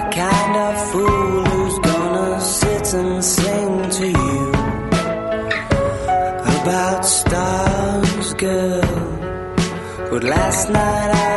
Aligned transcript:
the 0.00 0.10
kind 0.10 0.56
of 0.56 0.90
fool 0.90 1.44
who's 1.44 1.78
gonna 1.80 2.40
sit 2.40 2.94
and 2.94 3.24
sing 3.24 3.90
to 3.98 4.06
you 4.08 4.48
about 6.56 7.04
stars, 7.04 8.34
girl. 8.34 8.98
But 10.10 10.22
last 10.24 10.70
night 10.70 11.10
I 11.26 11.29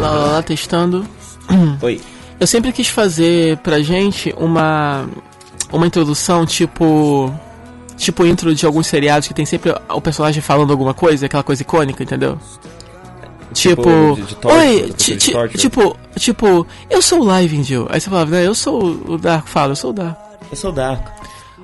Lá, 0.00 0.10
lá, 0.10 0.26
lá, 0.32 0.42
testando. 0.42 1.06
Oi. 1.82 2.00
Eu 2.38 2.46
sempre 2.46 2.72
quis 2.72 2.88
fazer 2.88 3.56
pra 3.58 3.80
gente 3.80 4.32
uma 4.38 5.06
uma 5.72 5.86
introdução 5.86 6.46
tipo 6.46 7.32
tipo 7.96 8.24
intro 8.24 8.54
de 8.54 8.64
alguns 8.64 8.86
seriados 8.86 9.26
que 9.26 9.34
tem 9.34 9.44
sempre 9.44 9.74
o 9.88 10.00
personagem 10.00 10.40
falando 10.40 10.70
alguma 10.70 10.94
coisa, 10.94 11.26
aquela 11.26 11.42
coisa 11.42 11.62
icônica, 11.62 12.02
entendeu? 12.02 12.38
Tipo, 13.52 13.82
torture, 13.82 14.36
oi, 14.44 14.78
coisa 14.80 14.92
ti- 14.94 15.12
de 15.12 15.16
ti- 15.18 15.32
torture. 15.32 15.58
tipo, 15.58 15.96
tipo, 16.16 16.66
eu 16.90 17.02
sou 17.02 17.20
o 17.20 17.24
Live 17.24 17.58
Angel. 17.58 17.86
Aí 17.90 17.98
você 18.00 18.08
falava, 18.10 18.30
né, 18.30 18.46
eu 18.46 18.54
sou 18.54 18.82
o 19.08 19.18
Dark, 19.18 19.46
fala, 19.48 19.72
eu 19.72 19.76
sou 19.76 19.90
o 19.90 19.92
Dark. 19.92 20.16
Eu 20.50 20.56
sou 20.56 20.70
o 20.70 20.72
Darko. 20.72 21.10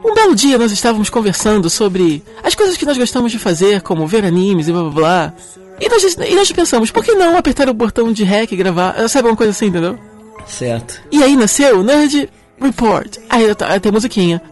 Um 0.04 0.14
belo 0.14 0.34
dia 0.34 0.58
nós 0.58 0.70
estávamos 0.70 1.08
conversando 1.08 1.70
sobre 1.70 2.22
as 2.42 2.54
coisas 2.54 2.76
que 2.76 2.84
nós 2.84 2.98
gostamos 2.98 3.32
de 3.32 3.38
fazer, 3.38 3.80
como 3.80 4.06
ver 4.06 4.24
animes 4.24 4.68
e 4.68 4.72
blá 4.72 4.82
blá 4.82 4.90
blá. 4.90 5.34
E 5.80 5.88
nós, 5.88 6.02
e 6.04 6.34
nós 6.34 6.52
pensamos, 6.52 6.90
por 6.90 7.02
que 7.02 7.14
não 7.14 7.36
apertar 7.36 7.68
o 7.68 7.74
botão 7.74 8.12
de 8.12 8.22
REC 8.22 8.52
e 8.52 8.56
gravar? 8.56 9.08
Sabe 9.08 9.28
uma 9.28 9.36
coisa 9.36 9.50
assim, 9.50 9.66
entendeu? 9.66 9.98
Certo. 10.46 11.00
E 11.10 11.22
aí 11.22 11.34
nasceu 11.36 11.82
Nerd 11.82 12.28
Report. 12.60 13.18
Aí, 13.28 13.42
tem 13.80 13.90
a 13.90 13.92
musiquinha. 13.92 14.42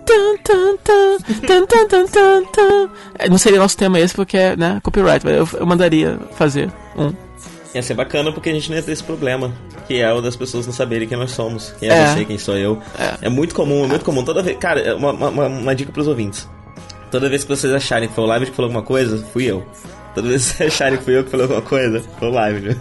É, 3.18 3.28
Não 3.28 3.38
seria 3.38 3.58
nosso 3.58 3.76
tema 3.76 4.00
esse 4.00 4.14
porque 4.14 4.36
é 4.36 4.56
né, 4.56 4.80
copyright, 4.82 5.24
mas 5.24 5.36
eu, 5.36 5.60
eu 5.60 5.66
mandaria 5.66 6.18
fazer 6.34 6.72
um. 6.96 7.12
Ia 7.74 7.82
ser 7.82 7.94
bacana 7.94 8.32
porque 8.32 8.50
a 8.50 8.52
gente 8.52 8.68
não 8.68 8.76
ia 8.76 8.82
ter 8.82 8.92
esse 8.92 9.02
problema, 9.02 9.54
que 9.92 10.00
é 10.00 10.10
o 10.10 10.22
das 10.22 10.34
pessoas 10.34 10.64
não 10.66 10.72
saberem 10.72 11.06
quem 11.06 11.18
nós 11.18 11.32
somos. 11.32 11.74
Quem 11.78 11.90
é, 11.90 11.92
É. 11.92 12.06
você, 12.06 12.24
quem 12.24 12.38
sou 12.38 12.56
eu. 12.56 12.78
É. 12.98 13.26
É. 13.26 13.28
muito 13.28 13.54
comum, 13.54 13.84
é 13.84 13.86
muito 13.86 14.04
comum. 14.04 14.24
Toda 14.24 14.42
vez. 14.42 14.56
Cara, 14.56 14.80
é 14.80 14.94
uma, 14.94 15.12
uma, 15.12 15.46
uma- 15.46 15.74
dica 15.74 15.92
pros 15.92 16.08
ouvintes. 16.08 16.48
Toda 17.10 17.28
vez 17.28 17.42
que 17.44 17.48
vocês 17.50 17.70
acharem 17.74 18.08
que 18.08 18.14
foi 18.14 18.24
o 18.24 18.26
live 18.26 18.46
que 18.46 18.52
falou 18.56 18.70
alguma 18.70 18.82
coisa, 18.82 19.22
fui 19.34 19.44
eu. 19.44 19.66
Toda 20.14 20.28
vez 20.28 20.50
que 20.50 20.56
vocês 20.56 20.72
acharem 20.72 20.98
que 20.98 21.04
fui 21.04 21.18
eu 21.18 21.24
que 21.24 21.30
falei 21.30 21.44
alguma 21.44 21.60
coisa, 21.62 22.02
foi 22.18 22.28
o 22.28 22.30
live? 22.32 22.76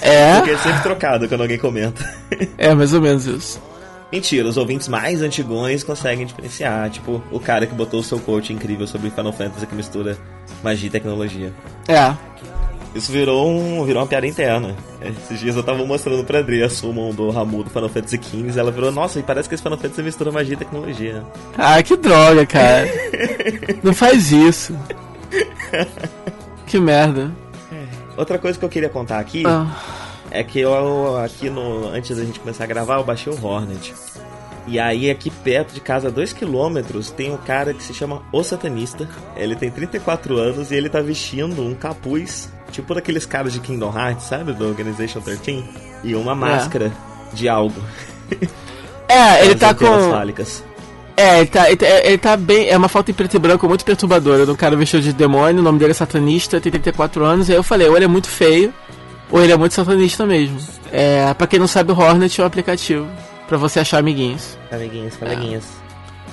É? 0.00 0.36
Porque 0.36 0.50
é 0.52 0.56
sempre 0.56 0.82
trocado 0.82 1.28
quando 1.28 1.42
alguém 1.42 1.58
comenta. 1.58 2.02
É, 2.56 2.74
mais 2.74 2.94
ou 2.94 3.00
menos 3.02 3.26
isso. 3.26 3.60
Mentira, 4.10 4.48
os 4.48 4.56
ouvintes 4.56 4.88
mais 4.88 5.20
antigões 5.22 5.82
conseguem 5.84 6.24
diferenciar. 6.24 6.88
Tipo, 6.88 7.22
o 7.30 7.38
cara 7.40 7.66
que 7.66 7.74
botou 7.74 8.00
o 8.00 8.02
seu 8.02 8.18
coach 8.18 8.52
incrível 8.54 8.86
sobre 8.86 9.10
Final 9.10 9.32
Fantasy 9.34 9.66
que 9.66 9.74
mistura 9.74 10.16
magia 10.62 10.86
e 10.86 10.90
tecnologia. 10.90 11.52
É. 11.88 12.14
Isso 12.94 13.10
virou, 13.10 13.48
um, 13.48 13.84
virou 13.84 14.00
uma 14.02 14.06
piada 14.08 14.26
interna. 14.26 14.76
Esses 15.02 15.40
dias 15.40 15.56
eu 15.56 15.62
tava 15.64 15.84
mostrando 15.84 16.24
pra 16.24 16.38
Adri 16.38 16.62
a 16.62 16.70
summon 16.70 17.12
do 17.12 17.28
Ramu 17.30 17.64
do 17.64 17.70
Final 17.70 17.88
Fantasy 17.88 18.20
XV 18.22 18.52
e 18.54 18.58
ela 18.58 18.70
virou, 18.70 18.92
nossa, 18.92 19.18
e 19.18 19.22
parece 19.22 19.48
que 19.48 19.54
esse 19.56 19.62
Final 19.64 19.78
Fantasy 19.78 20.02
mistura 20.02 20.30
magia 20.30 20.54
e 20.54 20.56
tecnologia. 20.56 21.24
Ah, 21.58 21.82
que 21.82 21.96
droga, 21.96 22.46
cara. 22.46 22.86
Não 23.82 23.92
faz 23.92 24.30
isso. 24.30 24.76
Que 26.66 26.78
merda. 26.78 27.32
Outra 28.16 28.38
coisa 28.38 28.56
que 28.56 28.64
eu 28.64 28.68
queria 28.68 28.88
contar 28.88 29.18
aqui 29.18 29.42
Ah, 29.44 29.66
é 30.30 30.44
que 30.44 30.60
eu, 30.60 31.16
aqui 31.18 31.50
no. 31.50 31.88
Antes 31.88 32.16
da 32.16 32.24
gente 32.24 32.38
começar 32.38 32.62
a 32.64 32.66
gravar, 32.68 32.96
eu 32.98 33.04
baixei 33.04 33.32
o 33.32 33.44
Hornet. 33.44 33.92
E 34.66 34.78
aí, 34.78 35.10
aqui 35.10 35.30
perto 35.30 35.74
de 35.74 35.80
casa, 35.80 36.08
a 36.08 36.12
2km, 36.12 37.10
tem 37.12 37.30
um 37.32 37.36
cara 37.36 37.74
que 37.74 37.82
se 37.82 37.92
chama 37.92 38.22
O 38.32 38.42
Satanista. 38.42 39.06
Ele 39.36 39.54
tem 39.56 39.70
34 39.70 40.38
anos 40.38 40.70
e 40.70 40.74
ele 40.76 40.88
tá 40.88 41.00
vestindo 41.00 41.60
um 41.60 41.74
capuz, 41.74 42.48
tipo 42.74 42.94
daqueles 42.94 43.24
caras 43.24 43.52
de 43.52 43.60
Kingdom 43.60 43.92
Hearts, 43.96 44.26
sabe? 44.26 44.52
Do 44.52 44.66
Organization 44.66 45.20
13. 45.20 45.64
E 46.02 46.14
uma 46.14 46.34
máscara 46.34 46.92
de 47.32 47.48
algo. 47.48 47.80
É, 49.08 49.44
ele 49.46 49.54
tá 49.54 49.74
com. 49.74 49.86
fálicas. 50.10 50.64
É, 51.16 51.38
ele 51.38 51.46
tá, 51.46 51.68
ele, 51.68 51.76
tá, 51.76 51.86
ele 51.86 52.18
tá 52.18 52.36
bem. 52.36 52.68
É 52.68 52.76
uma 52.76 52.88
foto 52.88 53.10
em 53.10 53.14
preto 53.14 53.34
e 53.34 53.38
branco 53.38 53.68
muito 53.68 53.84
perturbadora. 53.84 54.44
Do 54.44 54.56
cara 54.56 54.76
vestido 54.76 55.02
de 55.02 55.12
demônio, 55.12 55.60
o 55.60 55.64
nome 55.64 55.78
dele 55.78 55.92
é 55.92 55.94
satanista, 55.94 56.60
tem 56.60 56.72
34 56.72 57.24
anos. 57.24 57.48
E 57.48 57.52
aí 57.52 57.58
eu 57.58 57.62
falei, 57.62 57.88
ou 57.88 57.96
ele 57.96 58.04
é 58.04 58.08
muito 58.08 58.28
feio, 58.28 58.74
ou 59.30 59.42
ele 59.42 59.52
é 59.52 59.56
muito 59.56 59.74
satanista 59.74 60.26
mesmo. 60.26 60.58
É, 60.90 61.32
pra 61.34 61.46
quem 61.46 61.58
não 61.58 61.68
sabe, 61.68 61.92
o 61.92 61.98
Hornet 61.98 62.40
é 62.40 62.44
um 62.44 62.46
aplicativo 62.46 63.06
pra 63.46 63.56
você 63.56 63.80
achar 63.80 63.98
amiguinhos. 63.98 64.58
Amiguinhas, 64.72 65.16
coleguinhas. 65.16 65.64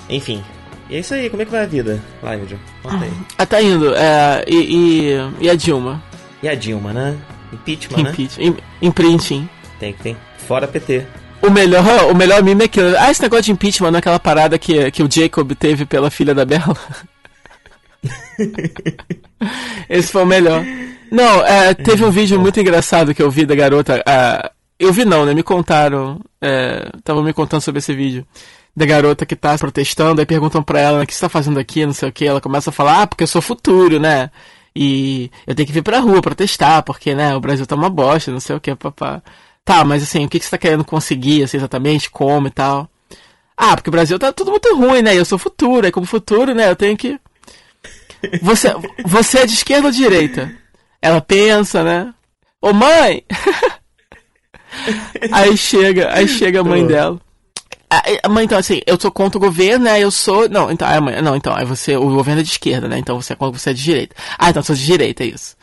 Enfim. 0.09 0.43
E 0.89 0.95
é 0.95 0.99
isso 0.99 1.13
aí, 1.13 1.29
como 1.29 1.41
é 1.41 1.45
que 1.45 1.51
vai 1.51 1.63
a 1.63 1.67
vida, 1.67 2.01
Live? 2.21 2.57
Conta 2.83 3.05
aí. 3.05 3.13
Ah, 3.37 3.45
tá 3.45 3.61
indo. 3.61 3.95
É, 3.95 4.43
e, 4.47 4.57
e, 4.57 5.45
e 5.45 5.49
a 5.49 5.55
Dilma? 5.55 6.01
E 6.43 6.49
a 6.49 6.55
Dilma, 6.55 6.91
né? 6.93 7.15
Impeachment, 7.53 8.03
né? 8.03 8.09
Impeachment. 8.11 8.45
Im- 8.45 8.57
Imprinting. 8.87 9.49
Tem 9.79 9.93
que 9.93 10.01
tem. 10.01 10.17
Fora 10.47 10.67
PT. 10.67 11.05
O 11.41 11.49
melhor, 11.49 12.11
o 12.11 12.15
melhor 12.15 12.43
meme 12.43 12.65
é 12.65 12.67
que. 12.67 12.79
Ah, 12.97 13.09
esse 13.11 13.21
negócio 13.21 13.43
de 13.45 13.51
impeachment 13.51 13.91
não 13.91 13.97
é 13.97 13.99
aquela 13.99 14.19
parada 14.19 14.57
que, 14.59 14.89
que 14.91 15.01
o 15.03 15.09
Jacob 15.11 15.51
teve 15.55 15.85
pela 15.85 16.09
filha 16.11 16.33
da 16.35 16.45
Bella. 16.45 16.75
esse 19.89 20.11
foi 20.11 20.23
o 20.23 20.25
melhor. 20.25 20.63
Não, 21.11 21.45
é, 21.45 21.73
teve 21.73 22.05
um 22.05 22.11
vídeo 22.11 22.39
muito 22.39 22.59
engraçado 22.59 23.13
que 23.13 23.21
eu 23.21 23.29
vi 23.29 23.45
da 23.45 23.55
garota. 23.55 24.03
eu 24.79 24.93
vi 24.93 25.03
não, 25.05 25.25
né? 25.25 25.33
Me 25.33 25.43
contaram. 25.43 26.19
Estavam 26.97 27.23
me 27.23 27.33
contando 27.33 27.61
sobre 27.61 27.79
esse 27.79 27.93
vídeo. 27.93 28.25
Da 28.75 28.85
garota 28.85 29.25
que 29.25 29.35
tá 29.35 29.57
protestando, 29.57 30.21
aí 30.21 30.25
perguntam 30.25 30.63
pra 30.63 30.79
ela, 30.79 30.97
né, 30.99 31.03
o 31.03 31.07
que 31.07 31.13
você 31.13 31.19
tá 31.19 31.27
fazendo 31.27 31.59
aqui, 31.59 31.85
não 31.85 31.91
sei 31.91 32.07
o 32.07 32.11
que. 32.11 32.25
Ela 32.25 32.39
começa 32.39 32.69
a 32.69 32.73
falar, 32.73 33.01
ah, 33.01 33.07
porque 33.07 33.23
eu 33.23 33.27
sou 33.27 33.41
futuro, 33.41 33.99
né? 33.99 34.31
E 34.75 35.29
eu 35.45 35.53
tenho 35.53 35.67
que 35.67 35.73
vir 35.73 35.83
pra 35.83 35.99
rua 35.99 36.21
protestar, 36.21 36.83
porque, 36.83 37.13
né, 37.13 37.35
o 37.35 37.39
Brasil 37.39 37.65
tá 37.65 37.75
uma 37.75 37.89
bosta, 37.89 38.31
não 38.31 38.39
sei 38.39 38.55
o 38.55 38.59
que, 38.59 38.73
papá. 38.75 39.21
Tá, 39.65 39.83
mas 39.83 40.03
assim, 40.03 40.25
o 40.25 40.29
que, 40.29 40.39
que 40.39 40.45
você 40.45 40.51
tá 40.51 40.57
querendo 40.57 40.85
conseguir, 40.85 41.43
assim, 41.43 41.57
exatamente, 41.57 42.09
como 42.09 42.47
e 42.47 42.51
tal? 42.51 42.89
Ah, 43.55 43.75
porque 43.75 43.89
o 43.89 43.91
Brasil 43.91 44.17
tá 44.17 44.31
tudo 44.31 44.51
muito 44.51 44.75
ruim, 44.75 45.01
né? 45.01 45.13
E 45.13 45.17
eu 45.17 45.25
sou 45.25 45.37
futuro, 45.37 45.85
aí 45.85 45.91
como 45.91 46.05
futuro, 46.05 46.53
né, 46.55 46.69
eu 46.69 46.75
tenho 46.75 46.97
que... 46.97 47.19
Você, 48.41 48.71
você 49.03 49.39
é 49.39 49.45
de 49.47 49.53
esquerda 49.53 49.87
ou 49.87 49.91
de 49.91 49.97
direita? 49.97 50.55
Ela 51.01 51.19
pensa, 51.19 51.83
né? 51.83 52.13
Ô 52.61 52.71
mãe! 52.71 53.23
aí 55.31 55.57
chega, 55.57 56.13
aí 56.13 56.27
chega 56.27 56.61
a 56.61 56.63
mãe 56.63 56.85
dela. 56.85 57.19
A, 57.91 58.03
a 58.23 58.29
mãe, 58.29 58.45
então, 58.45 58.57
assim, 58.57 58.79
eu 58.87 58.97
sou 58.97 59.11
contra 59.11 59.37
o 59.37 59.41
governo, 59.41 59.83
né? 59.83 59.99
Eu 59.99 60.09
sou. 60.09 60.47
Não, 60.47 60.71
então, 60.71 60.87
a 60.87 61.01
mãe, 61.01 61.21
não, 61.21 61.35
então, 61.35 61.53
aí 61.53 61.65
você. 61.65 61.97
O 61.97 62.09
governo 62.09 62.39
é 62.39 62.43
de 62.43 62.49
esquerda, 62.49 62.87
né? 62.87 62.97
Então 62.97 63.21
você 63.21 63.33
é 63.33 63.35
contra, 63.35 63.59
você 63.59 63.71
é 63.71 63.73
de 63.73 63.83
direita. 63.83 64.15
Ah, 64.39 64.49
então 64.49 64.63
sou 64.63 64.73
de 64.73 64.85
direita, 64.85 65.23
é 65.23 65.27
isso. 65.27 65.57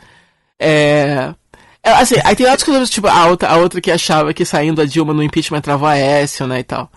É. 0.59 1.33
é, 1.81 1.91
Assim, 1.91 2.15
aí 2.23 2.35
tem 2.35 2.45
outras 2.45 2.63
coisas, 2.63 2.87
tipo, 2.87 3.07
a 3.07 3.25
outra, 3.25 3.49
a 3.49 3.57
outra 3.57 3.81
que 3.81 3.89
achava 3.89 4.31
que 4.31 4.45
saindo 4.45 4.79
a 4.79 4.85
Dilma 4.85 5.11
no 5.11 5.23
impeachment 5.23 5.61
travou 5.61 5.87
a 5.87 5.93
Aécio, 5.93 6.45
né, 6.45 6.59
e 6.59 6.63
tal. 6.63 6.91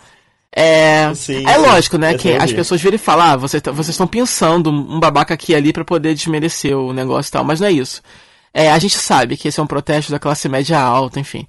É, 0.54 1.10
Sim, 1.14 1.48
é 1.48 1.56
lógico, 1.56 1.96
né, 1.96 2.12
que 2.12 2.30
as 2.32 2.52
pessoas 2.52 2.82
viram 2.82 2.96
e 2.96 2.98
falam, 2.98 3.24
ah, 3.24 3.36
vocês, 3.36 3.62
estão 3.88 4.06
pensando 4.06 4.68
um 4.70 5.00
babaca 5.00 5.32
aqui 5.32 5.52
e 5.52 5.54
ali 5.54 5.72
pra 5.72 5.82
poder 5.82 6.14
desmerecer 6.14 6.76
o 6.76 6.92
negócio 6.92 7.30
e 7.30 7.32
tal, 7.32 7.42
mas 7.42 7.58
não 7.58 7.68
é 7.68 7.72
isso. 7.72 8.02
É, 8.52 8.70
a 8.70 8.78
gente 8.78 8.98
sabe 8.98 9.34
que 9.38 9.48
esse 9.48 9.58
é 9.58 9.62
um 9.62 9.66
protesto 9.66 10.12
da 10.12 10.18
classe 10.18 10.46
média 10.46 10.78
alta, 10.78 11.18
enfim. 11.18 11.46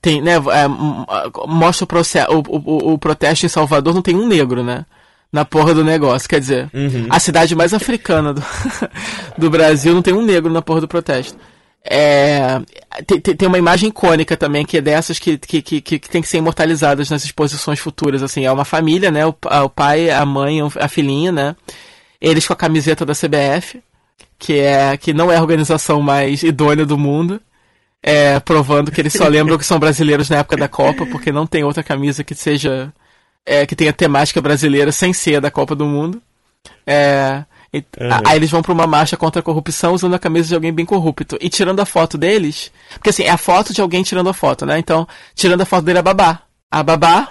Tem, 0.00 0.20
né, 0.20 0.34
é, 0.36 0.68
mostra 1.46 1.84
o, 1.84 1.86
processo, 1.86 2.30
o, 2.30 2.42
o, 2.90 2.92
o 2.94 2.98
protesto 2.98 3.46
em 3.46 3.48
Salvador, 3.48 3.94
não 3.94 4.02
tem 4.02 4.14
um 4.14 4.26
negro, 4.26 4.62
né? 4.62 4.84
Na 5.32 5.44
porra 5.44 5.74
do 5.74 5.82
negócio, 5.82 6.28
quer 6.28 6.38
dizer, 6.40 6.70
a 7.10 7.18
cidade 7.18 7.54
mais 7.56 7.74
africana 7.74 8.32
do, 8.34 8.42
do 9.36 9.50
Brasil 9.50 9.92
não 9.94 10.02
tem 10.02 10.14
um 10.14 10.22
negro 10.24 10.52
na 10.52 10.62
porra 10.62 10.80
do 10.82 10.88
protesto. 10.88 11.36
É, 11.86 12.60
tem, 13.06 13.20
tem 13.20 13.34
tem 13.36 13.48
uma 13.48 13.58
imagem 13.58 13.88
icônica 13.90 14.36
também, 14.36 14.64
que 14.64 14.78
é 14.78 14.80
dessas 14.80 15.18
que, 15.18 15.36
que, 15.36 15.60
que, 15.60 15.80
que 15.82 15.98
tem 16.08 16.22
que 16.22 16.28
ser 16.28 16.38
imortalizadas 16.38 17.10
nas 17.10 17.24
exposições 17.24 17.78
futuras, 17.78 18.22
assim, 18.22 18.46
é 18.46 18.50
uma 18.52 18.64
família, 18.64 19.10
né, 19.10 19.26
o, 19.26 19.34
a- 19.46 19.64
o 19.64 19.68
pai, 19.68 20.08
a 20.08 20.24
mãe, 20.24 20.60
a 20.80 20.88
filhinha, 20.88 21.30
né, 21.32 21.56
eles 22.20 22.46
com 22.46 22.52
a 22.54 22.56
camiseta 22.56 23.04
da 23.04 23.12
CBF, 23.12 23.82
que 24.38 24.54
é 24.60 24.96
que 24.96 25.12
não 25.12 25.30
é 25.30 25.36
a 25.36 25.40
organização 25.42 26.00
mais 26.00 26.42
idônea 26.42 26.86
do 26.86 26.96
mundo, 26.96 27.38
é, 28.06 28.38
provando 28.38 28.92
que 28.92 29.00
eles 29.00 29.14
só 29.14 29.26
lembram 29.26 29.56
que 29.56 29.64
são 29.64 29.78
brasileiros 29.78 30.28
na 30.28 30.36
época 30.36 30.58
da 30.58 30.68
Copa, 30.68 31.06
porque 31.06 31.32
não 31.32 31.46
tem 31.46 31.64
outra 31.64 31.82
camisa 31.82 32.22
que 32.22 32.34
seja 32.34 32.92
é, 33.46 33.64
que 33.64 33.74
tenha 33.74 33.94
temática 33.94 34.42
brasileira 34.42 34.92
sem 34.92 35.14
ser 35.14 35.36
a 35.36 35.40
da 35.40 35.50
Copa 35.50 35.74
do 35.74 35.86
Mundo. 35.86 36.20
É, 36.86 37.44
Uhum. 37.74 38.08
Aí 38.24 38.36
eles 38.36 38.52
vão 38.52 38.62
pra 38.62 38.72
uma 38.72 38.86
marcha 38.86 39.16
contra 39.16 39.40
a 39.40 39.42
corrupção 39.42 39.94
usando 39.94 40.14
a 40.14 40.18
camisa 40.18 40.46
de 40.46 40.54
alguém 40.54 40.72
bem 40.72 40.86
corrupto. 40.86 41.36
E 41.40 41.48
tirando 41.48 41.80
a 41.80 41.84
foto 41.84 42.16
deles. 42.16 42.70
Porque 42.92 43.10
assim, 43.10 43.24
é 43.24 43.30
a 43.30 43.36
foto 43.36 43.74
de 43.74 43.80
alguém 43.80 44.04
tirando 44.04 44.28
a 44.28 44.32
foto, 44.32 44.64
né? 44.64 44.78
Então, 44.78 45.08
tirando 45.34 45.62
a 45.62 45.64
foto 45.64 45.84
dele 45.84 45.98
é 45.98 46.00
a 46.00 46.02
babá. 46.04 46.42
A 46.70 46.84
babá, 46.84 47.30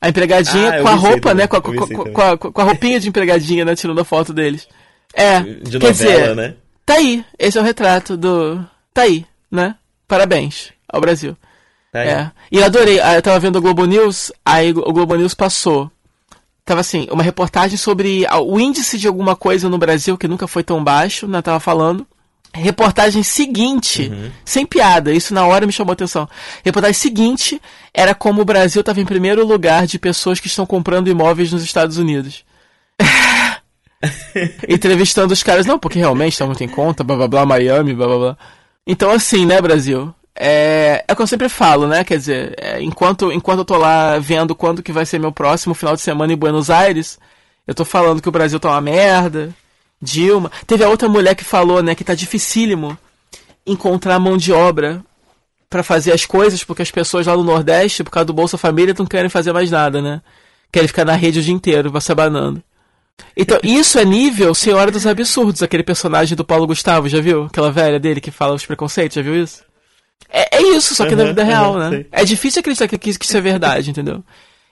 a 0.00 0.08
empregadinha 0.08 0.70
ah, 0.70 0.80
com 0.80 0.88
a 0.88 0.94
roupa, 0.94 1.34
né? 1.34 1.46
Com 1.46 1.56
a, 1.56 1.60
com, 1.60 2.22
a, 2.22 2.38
com 2.38 2.60
a, 2.62 2.64
roupinha 2.64 2.98
de 2.98 3.10
empregadinha, 3.10 3.62
né? 3.62 3.76
Tirando 3.76 4.00
a 4.00 4.04
foto 4.04 4.32
deles. 4.32 4.66
É. 5.12 5.40
De 5.40 5.78
quer 5.78 5.88
novela, 5.88 5.92
dizer, 5.92 6.34
né? 6.34 6.54
Tá 6.86 6.94
aí. 6.94 7.22
Esse 7.38 7.58
é 7.58 7.60
o 7.60 7.64
retrato 7.64 8.16
do. 8.16 8.64
Tá 8.94 9.02
aí, 9.02 9.26
né? 9.50 9.74
Parabéns 10.08 10.72
ao 10.88 11.00
Brasil. 11.00 11.36
Tá. 11.92 12.00
É. 12.00 12.32
E 12.50 12.58
eu 12.58 12.64
adorei. 12.64 12.98
Eu 12.98 13.22
tava 13.22 13.38
vendo 13.38 13.56
o 13.56 13.62
Globo 13.62 13.84
News, 13.84 14.32
aí 14.44 14.70
o 14.72 14.92
Globo 14.92 15.14
News 15.14 15.34
passou 15.34 15.90
Tava 16.68 16.82
assim, 16.82 17.06
uma 17.10 17.22
reportagem 17.22 17.78
sobre 17.78 18.26
o 18.44 18.60
índice 18.60 18.98
de 18.98 19.08
alguma 19.08 19.34
coisa 19.34 19.70
no 19.70 19.78
Brasil 19.78 20.18
que 20.18 20.28
nunca 20.28 20.46
foi 20.46 20.62
tão 20.62 20.84
baixo, 20.84 21.26
né? 21.26 21.40
Tava 21.40 21.58
falando. 21.58 22.06
Reportagem 22.52 23.22
seguinte, 23.22 24.10
uhum. 24.12 24.30
sem 24.44 24.66
piada, 24.66 25.10
isso 25.10 25.32
na 25.32 25.46
hora 25.46 25.64
me 25.64 25.72
chamou 25.72 25.92
a 25.92 25.94
atenção. 25.94 26.28
Reportagem 26.62 26.92
seguinte 26.92 27.62
era 27.94 28.14
como 28.14 28.42
o 28.42 28.44
Brasil 28.44 28.80
estava 28.80 29.00
em 29.00 29.06
primeiro 29.06 29.46
lugar 29.46 29.86
de 29.86 29.98
pessoas 29.98 30.40
que 30.40 30.46
estão 30.46 30.66
comprando 30.66 31.08
imóveis 31.08 31.50
nos 31.50 31.62
Estados 31.62 31.96
Unidos. 31.96 32.44
Entrevistando 34.68 35.32
os 35.32 35.42
caras, 35.42 35.64
não, 35.64 35.78
porque 35.78 35.98
realmente 35.98 36.34
está 36.34 36.44
muito 36.44 36.62
em 36.62 36.68
conta, 36.68 37.02
blá 37.02 37.16
blá 37.16 37.28
blá, 37.28 37.46
Miami, 37.46 37.94
blá 37.94 38.06
blá 38.06 38.18
blá. 38.18 38.38
Então, 38.90 39.10
assim, 39.10 39.44
né, 39.44 39.60
Brasil? 39.60 40.14
É, 40.34 41.04
é 41.06 41.12
o 41.12 41.16
que 41.16 41.20
eu 41.20 41.26
sempre 41.26 41.50
falo, 41.50 41.86
né? 41.86 42.02
Quer 42.04 42.16
dizer, 42.16 42.54
é, 42.56 42.80
enquanto, 42.82 43.30
enquanto 43.30 43.58
eu 43.58 43.64
tô 43.66 43.76
lá 43.76 44.18
vendo 44.18 44.54
quando 44.54 44.82
que 44.82 44.92
vai 44.92 45.04
ser 45.04 45.18
meu 45.18 45.30
próximo 45.30 45.74
final 45.74 45.94
de 45.94 46.00
semana 46.00 46.32
em 46.32 46.36
Buenos 46.36 46.70
Aires, 46.70 47.18
eu 47.66 47.74
tô 47.74 47.84
falando 47.84 48.22
que 48.22 48.28
o 48.30 48.32
Brasil 48.32 48.58
tá 48.58 48.70
uma 48.70 48.80
merda. 48.80 49.54
Dilma. 50.00 50.50
Teve 50.66 50.84
a 50.84 50.88
outra 50.88 51.06
mulher 51.06 51.34
que 51.34 51.44
falou, 51.44 51.82
né, 51.82 51.94
que 51.94 52.04
tá 52.04 52.14
dificílimo 52.14 52.96
encontrar 53.66 54.18
mão 54.18 54.38
de 54.38 54.52
obra 54.52 55.04
para 55.68 55.82
fazer 55.82 56.12
as 56.12 56.24
coisas, 56.24 56.64
porque 56.64 56.80
as 56.80 56.90
pessoas 56.90 57.26
lá 57.26 57.36
no 57.36 57.44
Nordeste, 57.44 58.02
por 58.02 58.10
causa 58.10 58.24
do 58.24 58.32
Bolsa 58.32 58.56
Família, 58.56 58.94
não 58.98 59.04
querem 59.04 59.28
fazer 59.28 59.52
mais 59.52 59.70
nada, 59.70 60.00
né? 60.00 60.22
Querem 60.72 60.88
ficar 60.88 61.04
na 61.04 61.14
rede 61.14 61.40
o 61.40 61.42
dia 61.42 61.52
inteiro, 61.52 61.92
se 62.00 62.10
abanando. 62.10 62.62
Então, 63.36 63.58
isso 63.62 63.98
é 63.98 64.04
nível 64.04 64.54
Senhora 64.54 64.90
dos 64.90 65.06
Absurdos, 65.06 65.62
aquele 65.62 65.82
personagem 65.82 66.36
do 66.36 66.44
Paulo 66.44 66.66
Gustavo, 66.66 67.08
já 67.08 67.20
viu? 67.20 67.44
Aquela 67.44 67.70
velha 67.70 67.98
dele 67.98 68.20
que 68.20 68.30
fala 68.30 68.54
os 68.54 68.66
preconceitos, 68.66 69.14
já 69.14 69.22
viu 69.22 69.40
isso? 69.40 69.62
É, 70.28 70.58
é 70.58 70.62
isso, 70.76 70.94
só 70.94 71.06
que 71.06 71.12
uhum, 71.12 71.18
na 71.18 71.24
vida 71.26 71.44
real, 71.44 71.72
uhum, 71.72 71.78
né? 71.78 71.90
Sei. 71.90 72.06
É 72.12 72.24
difícil 72.24 72.60
acreditar 72.60 72.88
que, 72.88 72.98
que, 72.98 73.10
isso 73.10 73.36
é 73.36 73.40
verdade, 73.40 73.90
entendeu? 73.90 74.22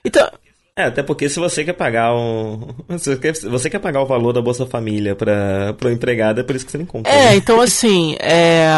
Então. 0.05 0.29
É, 0.77 0.85
até 0.85 1.03
porque 1.03 1.29
se 1.29 1.39
você 1.39 1.65
quer 1.65 1.73
pagar 1.73 2.15
um. 2.15 2.69
Se 2.99 3.15
você 3.15 3.17
quer, 3.17 3.33
você 3.49 3.71
quer 3.71 3.79
pagar 3.79 4.03
o 4.03 4.07
valor 4.07 4.35
da 4.35 4.43
Bolsa 4.43 4.67
Família 4.67 5.15
para 5.17 5.75
o 5.83 5.89
empregado, 5.89 6.41
é 6.41 6.43
por 6.43 6.55
isso 6.55 6.67
que 6.67 6.73
você 6.73 6.77
não 6.77 6.85
compra. 6.85 7.11
É, 7.11 7.31
né? 7.31 7.37
então 7.37 7.61
assim, 7.61 8.15
é. 8.21 8.69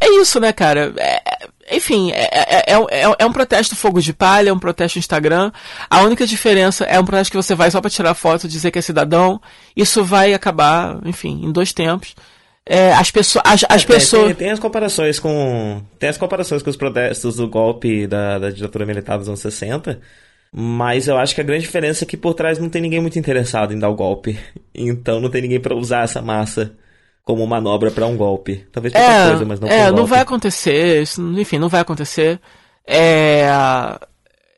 É 0.00 0.20
isso, 0.20 0.38
né, 0.38 0.52
cara? 0.52 0.92
É, 0.98 1.22
enfim, 1.70 2.10
é, 2.12 2.28
é, 2.32 2.74
é, 2.74 3.14
é, 3.18 3.26
um 3.26 3.32
protesto 3.32 3.76
fogo 3.76 4.00
de 4.00 4.12
palha, 4.12 4.50
é 4.50 4.52
um 4.52 4.58
protesto 4.58 4.98
Instagram. 4.98 5.50
A 5.88 6.02
única 6.02 6.26
diferença 6.26 6.84
é 6.84 6.98
um 6.98 7.04
protesto 7.04 7.30
que 7.30 7.36
você 7.36 7.54
vai 7.54 7.70
só 7.70 7.80
para 7.80 7.90
tirar 7.90 8.14
foto, 8.14 8.48
dizer 8.48 8.70
que 8.70 8.78
é 8.78 8.82
cidadão. 8.82 9.40
Isso 9.76 10.04
vai 10.04 10.34
acabar, 10.34 10.98
enfim, 11.04 11.44
em 11.44 11.52
dois 11.52 11.72
tempos. 11.72 12.14
É, 12.64 12.92
as, 12.92 13.10
pessoas 13.10 13.42
as, 13.46 13.64
as 13.68 13.82
é, 13.82 13.86
pessoas. 13.86 14.26
Tem, 14.26 14.34
tem, 14.34 14.50
as 14.50 14.58
comparações 14.58 15.18
com. 15.18 15.82
Tem 15.98 16.08
as 16.10 16.18
comparações 16.18 16.62
com 16.62 16.68
os 16.68 16.76
protestos 16.76 17.36
do 17.36 17.48
golpe 17.48 18.06
da, 18.06 18.38
da 18.38 18.50
ditadura 18.50 18.84
militar 18.84 19.16
dos 19.16 19.28
anos 19.28 19.40
60. 19.40 20.00
Mas 20.52 21.08
eu 21.08 21.16
acho 21.16 21.34
que 21.34 21.40
a 21.40 21.44
grande 21.44 21.62
diferença 21.62 22.04
é 22.04 22.06
que 22.06 22.16
por 22.16 22.34
trás 22.34 22.58
não 22.58 22.68
tem 22.68 22.80
ninguém 22.80 23.00
muito 23.00 23.18
interessado 23.18 23.72
em 23.72 23.78
dar 23.78 23.88
o 23.88 23.94
golpe. 23.94 24.38
Então 24.74 25.20
não 25.20 25.30
tem 25.30 25.42
ninguém 25.42 25.60
para 25.60 25.74
usar 25.74 26.04
essa 26.04 26.22
massa 26.22 26.76
como 27.28 27.46
manobra 27.46 27.90
para 27.90 28.06
um 28.06 28.16
golpe. 28.16 28.66
Talvez 28.72 28.90
pra 28.90 29.02
é, 29.02 29.28
coisa, 29.28 29.44
mas 29.44 29.60
não 29.60 29.68
É, 29.68 29.92
um 29.92 29.96
não 29.96 30.06
vai 30.06 30.20
acontecer. 30.20 31.02
Isso, 31.02 31.20
enfim, 31.38 31.58
não 31.58 31.68
vai 31.68 31.82
acontecer. 31.82 32.40
É, 32.86 33.46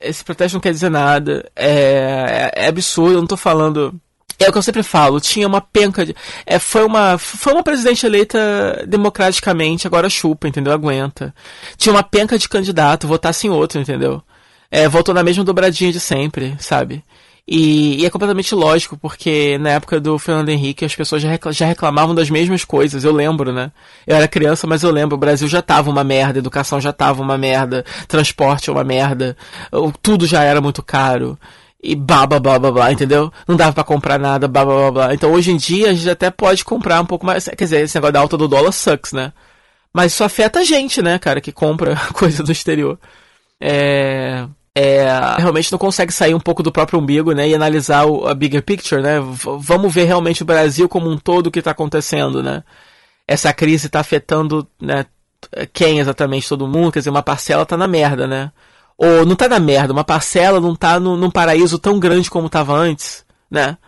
esse 0.01 0.23
protesto 0.23 0.55
não 0.55 0.61
quer 0.61 0.71
dizer 0.71 0.89
nada. 0.89 1.51
É, 1.57 2.53
é, 2.55 2.67
é 2.67 2.69
absurdo, 2.69 3.15
eu 3.15 3.19
não 3.19 3.27
tô 3.27 3.37
falando 3.37 4.01
é 4.39 4.49
o 4.49 4.53
que 4.53 4.57
eu 4.57 4.63
sempre 4.63 4.85
falo, 4.85 5.21
tinha 5.21 5.49
uma 5.49 5.61
penca 5.61 6.07
de. 6.07 6.15
É, 6.47 6.61
foi, 6.61 6.85
uma, 6.85 7.19
foi 7.19 7.53
uma 7.53 7.63
presidente 7.63 8.07
eleita 8.07 8.85
democraticamente, 8.87 9.89
agora 9.89 10.09
chupa, 10.09 10.47
entendeu? 10.47 10.73
Aguenta. 10.73 11.35
Tinha 11.77 11.93
uma 11.93 12.05
penca 12.05 12.39
de 12.39 12.49
candidato, 12.49 13.09
votasse 13.09 13.49
em 13.49 13.51
outro, 13.51 13.81
entendeu? 13.81 14.23
É, 14.71 14.89
votou 14.89 15.13
na 15.13 15.25
mesma 15.25 15.43
dobradinha 15.43 15.93
de 15.93 15.99
sempre, 15.99 16.55
sabe? 16.61 17.05
E, 17.53 18.01
e, 18.01 18.07
é 18.07 18.11
completamente 18.11 18.55
lógico, 18.55 18.97
porque 18.97 19.59
na 19.59 19.71
época 19.71 19.99
do 19.99 20.17
Fernando 20.21 20.51
Henrique 20.51 20.85
as 20.85 20.95
pessoas 20.95 21.21
já, 21.21 21.67
reclamavam 21.67 22.15
das 22.15 22.31
mesmas 22.31 22.65
coisas, 22.65 23.03
eu 23.03 23.13
lembro, 23.13 23.53
né? 23.53 23.73
Eu 24.07 24.15
era 24.15 24.29
criança, 24.29 24.69
mas 24.69 24.85
eu 24.85 24.93
lembro, 24.93 25.17
o 25.17 25.19
Brasil 25.19 25.49
já 25.49 25.61
tava 25.61 25.91
uma 25.91 26.05
merda, 26.05 26.39
educação 26.39 26.81
já 26.81 26.93
tava 26.93 27.21
uma 27.21 27.37
merda, 27.37 27.85
transporte 28.07 28.71
é 28.71 28.73
uma 28.73 28.85
merda, 28.85 29.37
tudo 30.01 30.29
já 30.29 30.45
era 30.45 30.61
muito 30.61 30.81
caro 30.81 31.37
e 31.83 31.97
blá 31.97 32.25
blá 32.25 32.39
blá 32.39 32.57
blá 32.57 32.71
blá, 32.71 32.93
entendeu? 32.93 33.33
Não 33.49 33.57
dava 33.57 33.73
para 33.73 33.83
comprar 33.83 34.19
nada, 34.19 34.47
blá 34.47 34.65
blá 34.65 34.77
blá 34.77 34.91
blá. 34.93 35.15
Então 35.15 35.33
hoje 35.33 35.51
em 35.51 35.57
dia 35.57 35.91
a 35.91 35.93
gente 35.93 36.09
até 36.09 36.31
pode 36.31 36.65
comprar 36.65 37.01
um 37.01 37.07
pouco 37.07 37.27
mais. 37.27 37.49
Quer 37.49 37.65
dizer, 37.65 37.81
esse 37.83 37.97
negócio 37.97 38.13
da 38.13 38.21
alta 38.21 38.37
do 38.37 38.47
dólar 38.47 38.71
sucks, 38.71 39.13
né? 39.13 39.33
Mas 39.93 40.13
isso 40.13 40.23
afeta 40.23 40.61
a 40.61 40.65
gente, 40.65 41.03
né, 41.03 41.19
cara, 41.19 41.41
que 41.41 41.51
compra 41.51 41.97
coisa 42.15 42.45
do 42.45 42.53
exterior. 42.53 42.97
É. 43.61 44.47
É, 44.81 45.07
realmente 45.39 45.71
não 45.73 45.79
consegue 45.79 46.13
sair 46.13 46.35
um 46.35 46.41
pouco 46.41 46.63
do 46.63 46.73
próprio 46.73 46.99
umbigo, 46.99 47.33
né, 47.33 47.49
e 47.49 47.55
analisar 47.55 48.07
o, 48.07 48.27
a 48.27 48.35
bigger 48.35 48.63
picture, 48.63 49.03
né? 49.03 49.21
V 49.21 49.59
vamos 49.59 49.93
ver 49.93 50.05
realmente 50.05 50.43
o 50.43 50.47
Brasil 50.47 50.89
como 50.89 51.11
um 51.11 51.19
todo 51.19 51.49
o 51.49 51.51
que 51.51 51.59
está 51.59 51.73
acontecendo, 51.73 52.43
né? 52.43 52.63
Essa 53.27 53.53
crise 53.53 53.87
está 53.87 54.01
afetando, 54.01 54.67
né, 54.81 55.07
quem 55.73 55.99
exatamente 55.99 56.49
todo 56.49 56.67
mundo, 56.67 56.93
quer 56.93 57.01
dizer, 57.01 57.11
uma 57.11 57.23
parcela 57.23 57.63
está 57.65 57.77
na 57.77 57.89
merda, 57.89 58.27
né? 58.27 58.53
ou 59.01 59.25
não 59.25 59.35
tá 59.35 59.49
na 59.49 59.59
merda, 59.59 59.95
uma 59.95 60.05
parcela 60.05 60.61
não 60.61 60.77
tá 60.77 61.01
no, 61.01 61.17
num 61.17 61.31
paraíso 61.31 61.79
tão 61.79 61.99
grande 61.99 62.31
como 62.31 62.51
tava 62.51 62.75
antes, 62.75 63.25
né? 63.51 63.79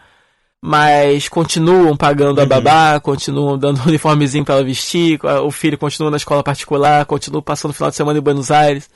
Mas 0.59 1.29
continuam 1.29 1.95
pagando 1.95 2.39
uhum. 2.39 2.45
a 2.45 2.47
babá, 2.47 2.99
continuam 2.99 3.59
dando 3.59 3.79
um 3.83 3.89
uniformezinho 3.89 4.43
para 4.43 4.55
ela 4.55 4.65
vestir, 4.65 5.21
o 5.45 5.51
filho 5.51 5.77
continua 5.77 6.11
na 6.11 6.17
escola 6.17 6.43
particular, 6.43 7.05
continua 7.05 7.43
passando 7.43 7.73
o 7.73 7.75
final 7.75 7.91
de 7.91 7.97
semana 7.97 8.19
em 8.19 8.23
Buenos 8.23 8.51
Aires. 8.51 8.89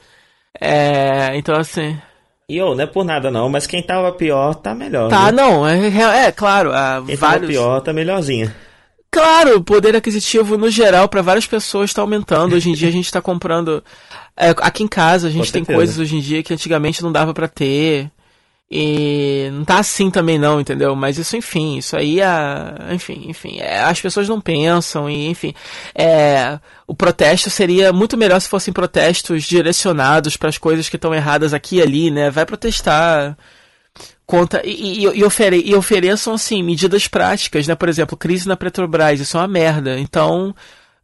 É, 0.60 1.36
então 1.36 1.56
assim. 1.56 1.96
E 2.48 2.62
oh, 2.62 2.74
não 2.74 2.84
é 2.84 2.86
por 2.86 3.04
nada 3.04 3.30
não, 3.30 3.48
mas 3.48 3.66
quem 3.66 3.82
tava 3.82 4.12
pior 4.12 4.54
tá 4.54 4.74
melhor. 4.74 5.08
Tá, 5.10 5.32
né? 5.32 5.42
não, 5.42 5.66
é, 5.66 5.88
é, 5.88 6.26
é 6.26 6.32
claro. 6.32 6.70
quem 7.04 7.16
vários... 7.16 7.40
tava 7.40 7.46
pior 7.46 7.80
tá 7.80 7.92
melhorzinha. 7.92 8.54
Claro, 9.10 9.56
o 9.56 9.64
poder 9.64 9.96
aquisitivo 9.96 10.58
no 10.58 10.68
geral 10.68 11.08
para 11.08 11.22
várias 11.22 11.46
pessoas 11.46 11.90
está 11.90 12.02
aumentando. 12.02 12.54
Hoje 12.54 12.70
em 12.70 12.74
dia 12.74 12.88
a 12.88 12.92
gente 12.92 13.06
está 13.06 13.22
comprando. 13.22 13.82
É, 14.36 14.50
aqui 14.58 14.82
em 14.82 14.88
casa 14.88 15.28
a 15.28 15.30
gente 15.30 15.50
tem 15.50 15.64
coisas 15.64 15.98
hoje 15.98 16.16
em 16.16 16.20
dia 16.20 16.42
que 16.42 16.52
antigamente 16.52 17.02
não 17.02 17.10
dava 17.10 17.32
para 17.32 17.48
ter. 17.48 18.10
E 18.68 19.48
não 19.52 19.64
tá 19.64 19.78
assim 19.78 20.10
também 20.10 20.38
não, 20.38 20.60
entendeu? 20.60 20.96
Mas 20.96 21.18
isso, 21.18 21.36
enfim, 21.36 21.78
isso 21.78 21.96
aí 21.96 22.20
é. 22.20 22.92
Enfim, 22.92 23.26
enfim. 23.28 23.58
É, 23.60 23.80
as 23.80 24.00
pessoas 24.00 24.28
não 24.28 24.40
pensam, 24.40 25.08
e 25.08 25.28
enfim. 25.28 25.54
É, 25.94 26.58
o 26.86 26.94
protesto 26.94 27.48
seria 27.48 27.92
muito 27.92 28.16
melhor 28.16 28.40
se 28.40 28.48
fossem 28.48 28.74
protestos 28.74 29.44
direcionados 29.44 30.36
para 30.36 30.48
as 30.48 30.58
coisas 30.58 30.88
que 30.88 30.96
estão 30.96 31.14
erradas 31.14 31.54
aqui 31.54 31.76
e 31.76 31.82
ali, 31.82 32.10
né? 32.10 32.28
Vai 32.30 32.44
protestar 32.44 33.36
conta 34.26 34.60
e, 34.64 35.04
e, 35.04 35.18
e, 35.18 35.24
ofere, 35.24 35.62
e 35.64 35.74
ofereçam 35.74 36.34
assim 36.34 36.62
medidas 36.62 37.06
práticas, 37.06 37.66
né? 37.68 37.74
Por 37.76 37.88
exemplo, 37.88 38.16
crise 38.16 38.48
na 38.48 38.56
Petrobras, 38.56 39.20
isso 39.20 39.36
é 39.36 39.40
uma 39.40 39.48
merda. 39.48 39.98
Então 39.98 40.54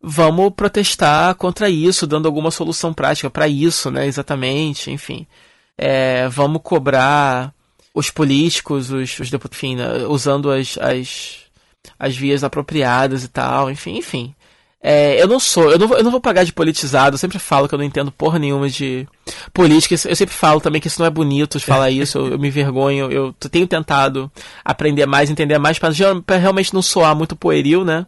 vamos 0.03 0.53
protestar 0.55 1.35
contra 1.37 1.71
isso, 1.71 2.07
dando 2.09 2.27
alguma 2.27 2.51
solução 2.51 2.93
prática 2.93 3.31
para 3.31 3.47
isso, 3.47 3.91
né? 3.91 4.07
Exatamente, 4.07 4.91
enfim. 4.91 5.27
É, 5.79 6.29
vamos 6.29 6.61
cobrar 6.63 7.53
os 7.95 8.11
políticos, 8.11 8.91
os, 8.91 9.19
os 9.19 9.31
deputados, 9.31 9.59
enfim, 9.59 9.77
né? 9.77 10.07
usando 10.07 10.51
as, 10.51 10.79
as, 10.79 11.37
as 11.99 12.17
vias 12.17 12.45
apropriadas 12.45 13.25
e 13.25 13.29
tal, 13.29 13.71
enfim, 13.71 13.99
enfim. 13.99 14.35
É, 14.85 15.23
eu 15.23 15.29
não 15.29 15.39
sou, 15.39 15.71
eu 15.71 15.79
não, 15.79 15.87
vou, 15.87 15.97
eu 15.97 16.03
não 16.03 16.11
vou 16.11 16.21
pagar 16.21 16.43
de 16.45 16.53
politizado, 16.53 17.15
eu 17.15 17.19
sempre 17.19 17.39
falo 17.39 17.69
que 17.69 17.75
eu 17.75 17.79
não 17.79 17.85
entendo 17.85 18.11
porra 18.11 18.37
nenhuma 18.37 18.69
de 18.69 19.07
política. 19.53 19.95
Eu 19.95 20.17
sempre 20.17 20.35
falo 20.35 20.61
também 20.61 20.81
que 20.81 20.89
isso 20.89 20.99
não 20.99 21.07
é 21.07 21.11
bonito 21.11 21.59
de 21.59 21.65
falar 21.65 21.91
isso, 21.91 22.19
eu, 22.19 22.33
eu, 22.33 22.39
me 22.39 22.51
vergonho, 22.51 23.11
eu 23.13 23.33
tenho 23.33 23.67
tentado 23.67 24.31
aprender 24.65 25.07
mais, 25.07 25.31
entender 25.31 25.57
mais, 25.59 25.79
para 25.79 26.37
realmente 26.37 26.75
não 26.75 26.83
soar 26.83 27.15
muito 27.15 27.37
pueril, 27.37 27.85
né? 27.85 28.07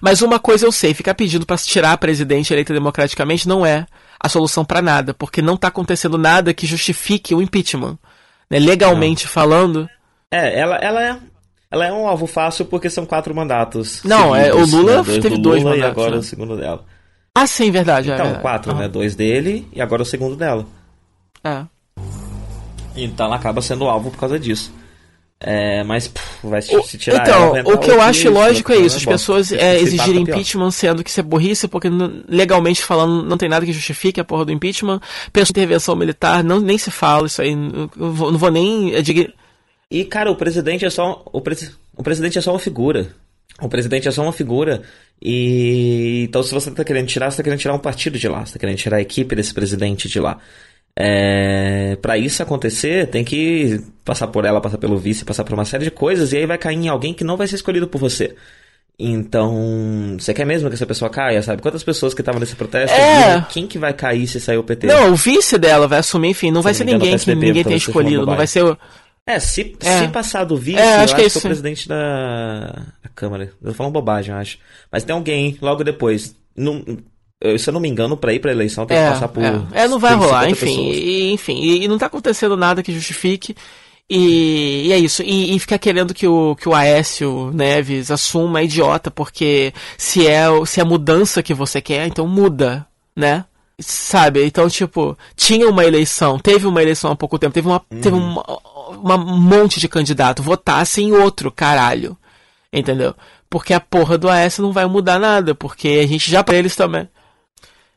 Mas 0.00 0.20
uma 0.20 0.40
coisa 0.40 0.66
eu 0.66 0.72
sei, 0.72 0.92
ficar 0.92 1.14
pedindo 1.14 1.46
para 1.46 1.56
tirar 1.58 1.92
a 1.92 1.98
presidente 1.98 2.52
eleita 2.52 2.72
democraticamente 2.72 3.46
não 3.46 3.64
é 3.64 3.86
a 4.20 4.28
solução 4.28 4.64
para 4.64 4.82
nada, 4.82 5.14
porque 5.14 5.40
não 5.40 5.56
tá 5.56 5.68
acontecendo 5.68 6.18
nada 6.18 6.54
que 6.54 6.66
justifique 6.66 7.34
o 7.34 7.42
impeachment. 7.42 7.98
Né? 8.50 8.58
Legalmente 8.58 9.24
não. 9.24 9.32
falando. 9.32 9.88
É, 10.30 10.58
ela, 10.58 10.76
ela 10.76 11.02
é 11.02 11.18
ela 11.70 11.86
é 11.86 11.92
um 11.92 12.06
alvo 12.08 12.26
fácil 12.26 12.64
porque 12.64 12.88
são 12.88 13.04
quatro 13.04 13.34
mandatos. 13.34 14.02
Não, 14.02 14.34
seguidos, 14.34 14.48
é, 14.48 14.54
o 14.54 14.66
Lula 14.66 15.02
né? 15.02 15.20
teve 15.20 15.38
dois 15.38 15.62
Lula 15.62 15.76
mandatos. 15.76 15.96
E 15.96 16.00
agora 16.00 16.10
né? 16.12 16.18
o 16.18 16.22
segundo 16.22 16.56
dela. 16.56 16.84
Ah, 17.34 17.46
sim, 17.46 17.70
verdade. 17.70 18.10
Então, 18.10 18.26
é, 18.26 18.34
quatro, 18.34 18.74
né? 18.74 18.88
Dois 18.88 19.14
dele 19.14 19.68
e 19.72 19.80
agora 19.80 20.02
o 20.02 20.06
segundo 20.06 20.34
dela. 20.34 20.66
É. 21.44 21.64
Então 22.96 23.26
ela 23.26 23.36
acaba 23.36 23.60
sendo 23.60 23.86
alvo 23.86 24.10
por 24.10 24.18
causa 24.18 24.38
disso. 24.38 24.72
É, 25.40 25.84
mas 25.84 26.10
vai 26.42 26.60
se, 26.60 26.98
tirar 26.98 27.22
Então, 27.22 27.56
ela, 27.56 27.74
o 27.74 27.78
que 27.78 27.90
eu 27.90 28.00
acho 28.00 28.28
lógico 28.28 28.72
é 28.72 28.76
isso. 28.76 28.96
As 28.96 29.04
pessoas 29.04 29.52
é, 29.52 29.78
exigirem 29.78 30.22
impeachment 30.22 30.72
sendo 30.72 31.04
que 31.04 31.10
isso 31.10 31.20
é 31.20 31.22
burrice, 31.22 31.68
porque 31.68 31.88
legalmente 32.28 32.82
falando 32.82 33.22
não 33.22 33.38
tem 33.38 33.48
nada 33.48 33.64
que 33.64 33.72
justifique 33.72 34.20
a 34.20 34.24
porra 34.24 34.46
do 34.46 34.52
impeachment. 34.52 35.00
Penso 35.32 35.50
em 35.50 35.52
intervenção 35.52 35.94
militar, 35.94 36.42
não, 36.42 36.58
nem 36.58 36.76
se 36.76 36.90
fala 36.90 37.28
isso 37.28 37.40
aí. 37.40 37.54
Não 37.54 37.88
vou, 37.96 38.32
não 38.32 38.38
vou 38.38 38.50
nem. 38.50 38.94
é 38.96 39.00
E, 39.88 40.04
cara, 40.04 40.28
o 40.30 40.36
presidente 40.36 40.84
é 40.84 40.90
só. 40.90 41.22
O, 41.32 41.40
presi- 41.40 41.70
o 41.96 42.02
presidente 42.02 42.36
é 42.36 42.40
só 42.40 42.50
uma 42.50 42.58
figura. 42.58 43.08
O 43.60 43.68
presidente 43.68 44.08
é 44.08 44.10
só 44.10 44.22
uma 44.22 44.32
figura. 44.32 44.82
E. 45.22 46.24
Então, 46.28 46.42
se 46.42 46.52
você 46.52 46.68
tá 46.72 46.82
querendo 46.82 47.06
tirar, 47.06 47.30
você 47.30 47.36
tá 47.36 47.42
querendo 47.44 47.60
tirar 47.60 47.74
um 47.74 47.78
partido 47.78 48.18
de 48.18 48.26
lá. 48.28 48.44
Você 48.44 48.54
tá 48.54 48.58
querendo 48.58 48.76
tirar 48.76 48.96
a 48.96 49.00
equipe 49.00 49.36
desse 49.36 49.54
presidente 49.54 50.08
de 50.08 50.18
lá. 50.18 50.38
É, 51.00 51.96
para 52.02 52.18
isso 52.18 52.42
acontecer, 52.42 53.06
tem 53.06 53.22
que 53.22 53.80
passar 54.04 54.26
por 54.26 54.44
ela, 54.44 54.60
passar 54.60 54.78
pelo 54.78 54.98
vice, 54.98 55.24
passar 55.24 55.44
por 55.44 55.54
uma 55.54 55.64
série 55.64 55.84
de 55.84 55.92
coisas, 55.92 56.32
e 56.32 56.38
aí 56.38 56.44
vai 56.46 56.58
cair 56.58 56.74
em 56.76 56.88
alguém 56.88 57.14
que 57.14 57.22
não 57.22 57.36
vai 57.36 57.46
ser 57.46 57.54
escolhido 57.54 57.86
por 57.86 57.98
você. 58.00 58.34
Então, 58.98 60.16
você 60.18 60.34
quer 60.34 60.44
mesmo 60.44 60.68
que 60.68 60.74
essa 60.74 60.84
pessoa 60.86 61.08
caia, 61.08 61.40
sabe? 61.40 61.62
Quantas 61.62 61.84
pessoas 61.84 62.14
que 62.14 62.20
estavam 62.20 62.40
nesse 62.40 62.56
protesto? 62.56 62.96
É. 62.96 63.46
Quem 63.48 63.64
que 63.64 63.78
vai 63.78 63.92
cair 63.92 64.26
se 64.26 64.40
sair 64.40 64.56
o 64.58 64.64
PT? 64.64 64.88
Não, 64.88 65.12
o 65.12 65.14
vice 65.14 65.56
dela 65.56 65.86
vai 65.86 66.00
assumir, 66.00 66.30
enfim, 66.30 66.50
não 66.50 66.62
vai 66.62 66.74
Se 66.74 66.78
ser 66.78 66.84
me 66.84 66.90
engano, 66.94 67.04
ninguém 67.04 67.18
que 67.24 67.34
ninguém 67.36 67.62
tenha 67.64 67.76
escolhido. 67.76 68.26
Não 68.26 68.34
vai 68.34 68.48
ser 68.48 68.64
o. 68.64 68.76
É, 69.24 69.38
se, 69.38 69.76
É. 69.84 70.00
se 70.00 70.08
passar 70.08 70.42
do 70.42 70.56
vice, 70.56 70.80
É, 70.80 70.96
eu 70.96 71.00
acho 71.02 71.14
que 71.14 71.20
é 71.20 71.26
isso, 71.26 71.38
o 71.38 71.42
presidente 71.42 71.86
da, 71.86 72.70
da 73.04 73.08
Câmara. 73.14 73.52
Eu 73.62 73.68
tô 73.68 73.74
falando 73.74 73.92
bobagem, 73.92 74.34
eu 74.34 74.40
acho. 74.40 74.58
Mas 74.90 75.04
tem 75.04 75.14
alguém 75.14 75.56
logo 75.62 75.84
depois. 75.84 76.34
Não, 76.56 76.82
se 77.58 77.68
eu 77.70 77.72
não 77.72 77.80
me 77.80 77.88
engano, 77.88 78.16
pra 78.16 78.32
ir 78.32 78.40
pra 78.40 78.50
eleição 78.50 78.84
tem 78.86 78.96
que 78.96 79.02
É, 79.02 79.10
passar 79.10 79.28
por. 79.28 79.42
é. 79.42 79.62
É, 79.72 79.88
não 79.88 79.98
vai 79.98 80.12
50 80.12 80.26
rolar, 80.26 80.50
enfim. 80.50 80.90
E, 80.90 81.32
enfim, 81.32 81.60
e, 81.60 81.86
não 81.88 81.98
tá 81.98 82.06
acontecendo 82.06 82.56
nada 82.56 82.82
que 82.82 82.92
justifique. 82.92 83.54
E, 84.10 84.86
e 84.86 84.92
é 84.92 84.98
isso. 84.98 85.22
E, 85.22 85.54
e 85.54 85.58
ficar 85.58 85.78
querendo 85.78 86.14
que 86.14 86.26
o, 86.26 86.56
que 86.56 86.68
o 86.68 86.74
Aécio 86.74 87.50
Neves 87.54 88.10
assuma 88.10 88.60
é 88.60 88.64
idiota, 88.64 89.10
porque 89.10 89.72
se 89.96 90.26
é, 90.26 90.46
se 90.66 90.80
é 90.80 90.82
a 90.82 90.86
mudança 90.86 91.42
que 91.42 91.52
você 91.54 91.80
quer, 91.80 92.06
então 92.06 92.26
muda, 92.26 92.86
né? 93.14 93.44
Sabe? 93.80 94.44
Então, 94.44 94.68
tipo, 94.68 95.16
tinha 95.36 95.68
uma 95.68 95.84
eleição, 95.84 96.38
teve 96.38 96.66
uma 96.66 96.82
eleição 96.82 97.12
há 97.12 97.16
pouco 97.16 97.38
tempo, 97.38 97.54
teve 97.54 97.68
uma, 97.68 97.78
teve 98.00 98.16
uma, 98.16 98.42
uma 98.90 99.14
um 99.16 99.38
monte 99.40 99.78
de 99.78 99.86
candidato, 99.88 100.42
votasse 100.42 101.00
em 101.00 101.12
outro, 101.12 101.52
caralho. 101.52 102.16
Entendeu? 102.72 103.14
Porque 103.48 103.72
a 103.72 103.80
porra 103.80 104.18
do 104.18 104.28
AS 104.28 104.58
não 104.58 104.72
vai 104.72 104.86
mudar 104.86 105.18
nada, 105.20 105.54
porque 105.54 106.00
a 106.02 106.06
gente 106.06 106.28
já 106.30 106.42
pra 106.42 106.56
eles 106.56 106.74
também. 106.74 107.08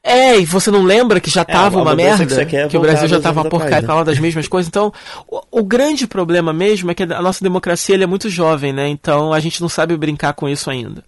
É, 0.03 0.39
e 0.39 0.45
você 0.45 0.71
não 0.71 0.81
lembra 0.81 1.19
que 1.19 1.29
já 1.29 1.45
tava 1.45 1.77
a 1.77 1.81
uma 1.83 1.95
merda? 1.95 2.25
que 2.25 2.45
quer 2.45 2.65
é 2.65 2.67
que 2.67 2.75
o 2.77 2.81
Brasil 2.81 3.07
já 3.07 3.19
tava 3.19 3.41
uma 3.41 3.49
porcaria 3.49 3.81
né? 3.81 3.87
falando 3.87 4.07
das 4.07 4.17
mesmas 4.17 4.47
coisas. 4.47 4.67
Então, 4.67 4.91
o, 5.27 5.59
o 5.59 5.63
grande 5.63 6.07
problema 6.07 6.51
mesmo 6.51 6.89
é 6.89 6.95
que 6.95 7.03
a 7.03 7.21
nossa 7.21 7.43
democracia 7.43 7.93
ele 7.93 8.03
é 8.03 8.07
muito 8.07 8.27
jovem, 8.27 8.73
né? 8.73 8.87
Então 8.87 9.31
a 9.31 9.39
gente 9.39 9.61
não 9.61 9.69
sabe 9.69 9.95
brincar 9.95 10.33
com 10.33 10.49
isso 10.49 10.71
ainda. 10.71 11.03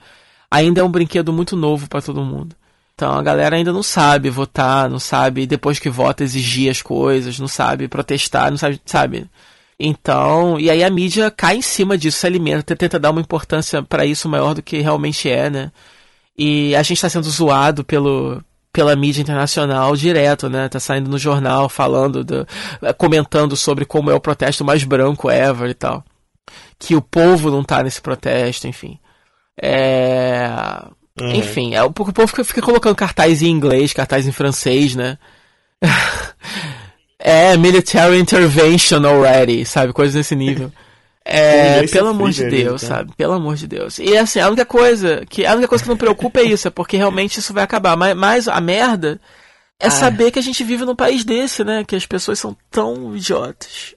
Ainda 0.50 0.81
é 0.81 0.83
um 0.83 0.91
brinquedo 0.91 1.33
muito 1.33 1.55
novo 1.55 1.89
pra 1.89 2.01
todo 2.01 2.23
mundo. 2.23 2.55
Então 2.93 3.12
a 3.12 3.23
galera 3.23 3.55
ainda 3.55 3.73
não 3.73 3.81
sabe 3.81 4.29
votar, 4.29 4.88
não 4.88 5.00
sabe 5.00 5.47
depois 5.47 5.79
que 5.79 5.89
vota 5.89 6.23
exigir 6.23 6.69
as 6.69 6.81
coisas, 6.81 7.39
não 7.39 7.47
sabe 7.47 7.88
protestar, 7.88 8.51
não 8.51 8.57
sabe, 8.57 8.79
sabe? 8.85 9.27
Então, 9.79 10.59
e 10.59 10.69
aí 10.69 10.83
a 10.83 10.89
mídia 10.91 11.31
cai 11.31 11.57
em 11.57 11.62
cima 11.63 11.97
disso, 11.97 12.19
se 12.19 12.27
alimenta, 12.27 12.75
tenta 12.75 13.00
dar 13.00 13.09
uma 13.09 13.21
importância 13.21 13.81
pra 13.81 14.05
isso 14.05 14.29
maior 14.29 14.53
do 14.53 14.62
que 14.62 14.79
realmente 14.81 15.27
é, 15.27 15.50
né? 15.50 15.71
E 16.38 16.75
a 16.75 16.83
gente 16.83 17.01
tá 17.01 17.09
sendo 17.09 17.29
zoado 17.29 17.83
pelo 17.83 18.43
pela 18.73 18.95
mídia 18.95 19.21
internacional 19.21 19.95
direto, 19.95 20.49
né? 20.49 20.67
Tá 20.67 20.79
saindo 20.79 21.07
no 21.07 21.19
jornal 21.19 21.69
falando, 21.69 22.23
do, 22.23 22.47
comentando 22.97 23.55
sobre 23.55 23.85
como 23.85 24.09
é 24.09 24.15
o 24.15 24.19
protesto 24.19 24.65
mais 24.65 24.83
branco 24.83 25.29
ever 25.29 25.69
e 25.69 25.75
tal. 25.75 26.03
Que 26.79 26.95
o 26.95 27.01
povo 27.01 27.51
não 27.51 27.63
tá 27.63 27.83
nesse 27.83 28.01
protesto, 28.01 28.67
enfim. 28.67 28.99
É... 29.61 30.49
Uhum. 31.21 31.35
Enfim, 31.35 31.75
é, 31.75 31.83
o 31.83 31.91
povo 31.91 32.27
fica, 32.27 32.43
fica 32.43 32.61
colocando 32.63 32.95
cartaz 32.95 33.43
em 33.43 33.47
inglês, 33.47 33.93
cartaz 33.93 34.25
em 34.27 34.31
francês, 34.31 34.95
né? 34.95 35.19
é, 37.19 37.55
military 37.55 38.19
intervention 38.19 39.05
already, 39.05 39.63
sabe? 39.63 39.93
Coisas 39.93 40.15
desse 40.15 40.35
nível. 40.35 40.71
É, 41.25 41.85
pelo 41.87 42.09
amor 42.09 42.31
de 42.31 42.49
Deus, 42.49 42.83
então. 42.83 42.95
sabe? 42.97 43.13
Pelo 43.15 43.33
amor 43.33 43.55
de 43.55 43.65
Deus. 43.67 43.97
E 43.97 44.17
assim, 44.17 44.39
a 44.39 44.47
única 44.47 44.65
coisa 44.65 45.23
que 45.29 45.45
a 45.45 45.53
única 45.53 45.67
coisa 45.69 45.83
que 45.83 45.89
não 45.89 45.95
preocupa 45.97 46.41
é 46.41 46.43
isso, 46.43 46.67
é 46.67 46.71
porque 46.71 46.97
realmente 46.97 47.39
isso 47.39 47.53
vai 47.53 47.63
acabar. 47.63 47.95
Mas, 47.95 48.15
mas 48.15 48.47
a 48.47 48.59
merda 48.59 49.21
é 49.79 49.87
Ah. 49.87 49.91
saber 49.91 50.31
que 50.31 50.39
a 50.39 50.41
gente 50.43 50.63
vive 50.63 50.83
num 50.85 50.95
país 50.95 51.23
desse, 51.23 51.63
né? 51.63 51.83
Que 51.85 51.95
as 51.95 52.05
pessoas 52.05 52.39
são 52.39 52.55
tão 52.69 53.15
idiotas. 53.15 53.95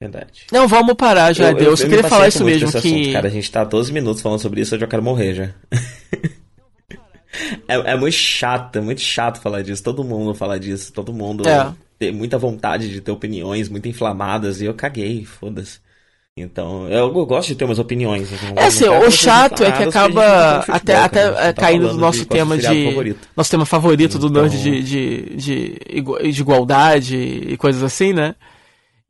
Verdade. 0.00 0.46
Não, 0.50 0.66
vamos 0.66 0.94
parar 0.94 1.32
já, 1.32 1.50
Eu- 1.50 1.56
Deus. 1.56 1.80
Eu, 1.80 1.86
me 1.88 1.94
queria 1.96 2.08
falar 2.10 2.28
isso 2.28 2.42
mesmo, 2.44 2.70
que... 2.72 2.76
assunto, 2.78 3.12
cara, 3.12 3.28
a 3.28 3.30
gente 3.30 3.50
tá 3.52 3.62
12 3.62 3.92
minutos 3.92 4.20
falando 4.22 4.40
sobre 4.40 4.60
isso, 4.62 4.74
eu 4.74 4.80
já 4.80 4.86
quero 4.86 5.02
morrer 5.02 5.34
já. 5.34 5.50
é, 7.68 7.92
é 7.92 7.96
muito 7.96 8.14
chato, 8.14 8.76
é 8.76 8.80
muito 8.80 9.00
chato 9.00 9.40
falar 9.40 9.62
disso. 9.62 9.82
Todo 9.82 10.02
mundo 10.04 10.34
fala 10.34 10.58
disso, 10.58 10.92
todo 10.92 11.12
mundo 11.12 11.48
É. 11.48 11.72
tem 11.98 12.12
muita 12.12 12.36
vontade 12.38 12.90
de 12.90 13.00
ter 13.00 13.10
opiniões 13.12 13.68
muito 13.68 13.88
inflamadas 13.88 14.60
e 14.60 14.64
eu 14.64 14.74
caguei, 14.74 15.24
foda-se. 15.24 15.78
Então, 16.42 16.88
eu, 16.88 17.14
eu 17.14 17.26
gosto 17.26 17.48
de 17.48 17.54
ter 17.56 17.64
umas 17.66 17.78
opiniões. 17.78 18.32
assim, 18.32 18.46
É 18.56 18.64
assim, 18.64 18.88
o 18.88 19.10
chato 19.10 19.62
é 19.62 19.70
que 19.70 19.82
acaba 19.82 20.62
de 20.64 20.70
até, 20.72 20.96
futebol, 20.96 21.04
até 21.04 21.48
é, 21.48 21.52
tá 21.52 21.60
caindo 21.60 21.82
no 21.82 21.88
falando 21.88 22.00
nosso 22.00 22.18
de 22.20 22.24
tema 22.24 22.56
de. 22.56 22.84
favorito. 22.86 23.28
Nosso 23.36 23.50
tema 23.50 23.66
favorito 23.66 24.18
do 24.18 24.28
Então- 24.28 24.42
Nerd 24.42 24.62
de, 24.62 24.82
de, 24.82 25.36
de, 25.36 25.76
igua- 25.90 26.22
de 26.22 26.40
igualdade 26.40 27.16
e 27.18 27.54
coisas 27.58 27.82
assim, 27.82 28.14
né? 28.14 28.34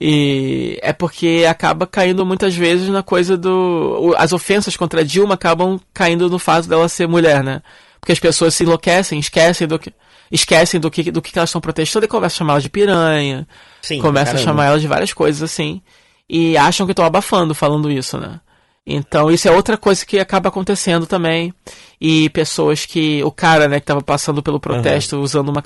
E 0.01 0.81
é 0.83 0.93
porque 0.93 1.45
acaba 1.49 1.87
caindo 1.87 2.27
muitas 2.27 2.57
vezes 2.57 2.89
na 2.89 3.05
coisa 3.05 3.37
do. 3.37 4.13
As 4.19 4.33
ofensas 4.33 4.77
contra 4.77 5.03
a 5.03 5.05
Dilma 5.05 5.35
acabam 5.35 5.79
caindo 5.95 6.29
no 6.29 6.41
fato 6.41 6.69
dela 6.69 6.89
ser 6.89 7.07
mulher, 7.07 7.45
né? 7.45 7.63
Porque 8.01 8.11
as 8.11 8.19
pessoas 8.19 8.53
se 8.53 8.65
enlouquecem, 8.65 9.21
esquecem 9.21 9.69
do 9.69 9.79
que. 9.79 9.93
Esquecem 10.29 10.81
do 10.81 10.91
que, 10.91 11.09
do 11.13 11.23
que 11.23 11.39
elas 11.39 11.51
estão 11.51 11.61
protestando 11.61 12.05
e 12.07 12.09
começam 12.09 12.35
a 12.35 12.39
chamar 12.39 12.53
ela 12.55 12.61
de 12.63 12.71
piranha, 12.71 13.47
Sim, 13.83 14.01
começa 14.01 14.35
a 14.35 14.39
chamar 14.39 14.65
ela 14.67 14.81
de 14.81 14.89
várias 14.89 15.13
coisas 15.13 15.41
assim 15.43 15.81
e 16.29 16.57
acham 16.57 16.87
que 16.87 16.93
estão 16.93 17.05
abafando 17.05 17.55
falando 17.55 17.91
isso, 17.91 18.19
né? 18.19 18.41
Então 18.87 19.31
isso 19.31 19.47
é 19.47 19.53
outra 19.53 19.77
coisa 19.77 20.05
que 20.05 20.19
acaba 20.19 20.49
acontecendo 20.49 21.07
também 21.07 21.55
e 22.01 22.29
pessoas 22.31 22.85
que 22.85 23.23
o 23.23 23.31
cara, 23.31 23.69
né, 23.69 23.79
que 23.79 23.87
tava 23.87 24.03
passando 24.03 24.43
pelo 24.43 24.59
protesto 24.59 25.21
usando 25.21 25.51
uma 25.51 25.63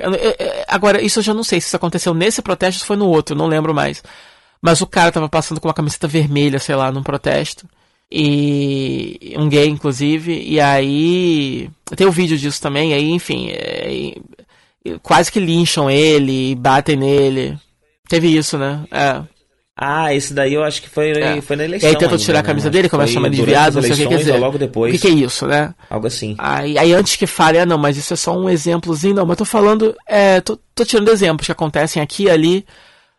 agora 0.68 1.00
isso 1.00 1.20
eu 1.20 1.22
já 1.22 1.32
não 1.32 1.42
sei 1.42 1.58
se 1.58 1.68
isso 1.68 1.76
aconteceu 1.76 2.12
nesse 2.12 2.42
protesto 2.42 2.82
ou 2.82 2.86
foi 2.86 2.96
no 2.96 3.08
outro, 3.08 3.34
não 3.34 3.46
lembro 3.46 3.74
mais. 3.74 4.02
Mas 4.60 4.80
o 4.80 4.86
cara 4.86 5.12
tava 5.12 5.28
passando 5.28 5.60
com 5.60 5.68
uma 5.68 5.74
camiseta 5.74 6.08
vermelha, 6.08 6.58
sei 6.58 6.74
lá, 6.74 6.90
num 6.90 7.02
protesto. 7.02 7.66
E 8.10 9.34
um 9.36 9.48
gay, 9.48 9.68
inclusive, 9.68 10.40
e 10.42 10.60
aí. 10.60 11.68
Tem 11.96 12.06
o 12.06 12.12
vídeo 12.12 12.38
disso 12.38 12.60
também, 12.60 12.92
aí, 12.94 13.10
enfim. 13.10 13.48
é, 13.50 14.14
quase 15.02 15.30
que 15.30 15.40
lincham 15.40 15.90
ele 15.90 16.54
batem 16.54 16.96
nele. 16.96 17.58
Teve 18.08 18.28
isso, 18.28 18.56
né? 18.56 18.84
É. 18.90 19.22
Ah, 19.78 20.14
esse 20.14 20.32
daí 20.32 20.54
eu 20.54 20.64
acho 20.64 20.80
que 20.80 20.88
foi, 20.88 21.10
É. 21.10 21.40
foi 21.42 21.54
na 21.54 21.64
E 21.64 21.66
eleição. 21.66 21.88
aí 21.90 21.94
tentam 21.96 22.12
ainda, 22.12 22.24
tirar 22.24 22.38
a 22.38 22.42
né? 22.42 22.46
camisa 22.46 22.68
Acho 22.68 22.72
dele, 22.72 22.88
começa 22.88 23.10
a 23.10 23.12
foi 23.12 23.14
chamar 23.22 23.28
de 23.28 23.42
viado, 23.42 23.74
não 23.74 23.82
sei 23.82 23.92
o 23.92 23.96
que 23.96 24.06
quer 24.08 24.16
dizer. 24.16 24.36
logo 24.38 24.56
depois. 24.56 24.94
O 24.94 24.96
que, 24.98 25.02
que 25.02 25.08
é 25.08 25.10
isso, 25.26 25.46
né? 25.46 25.74
Algo 25.90 26.06
assim. 26.06 26.34
Aí, 26.38 26.78
aí 26.78 26.94
antes 26.94 27.16
que 27.16 27.26
fale, 27.26 27.58
ah 27.58 27.66
não, 27.66 27.76
mas 27.76 27.98
isso 27.98 28.14
é 28.14 28.16
só 28.16 28.34
um 28.34 28.48
exemplozinho, 28.48 29.14
não, 29.14 29.26
mas 29.26 29.36
tô 29.36 29.44
falando, 29.44 29.94
é, 30.08 30.40
tô, 30.40 30.58
tô 30.74 30.82
tirando 30.84 31.10
exemplos 31.10 31.44
que 31.44 31.52
acontecem 31.52 32.02
aqui 32.02 32.24
e 32.24 32.30
ali 32.30 32.64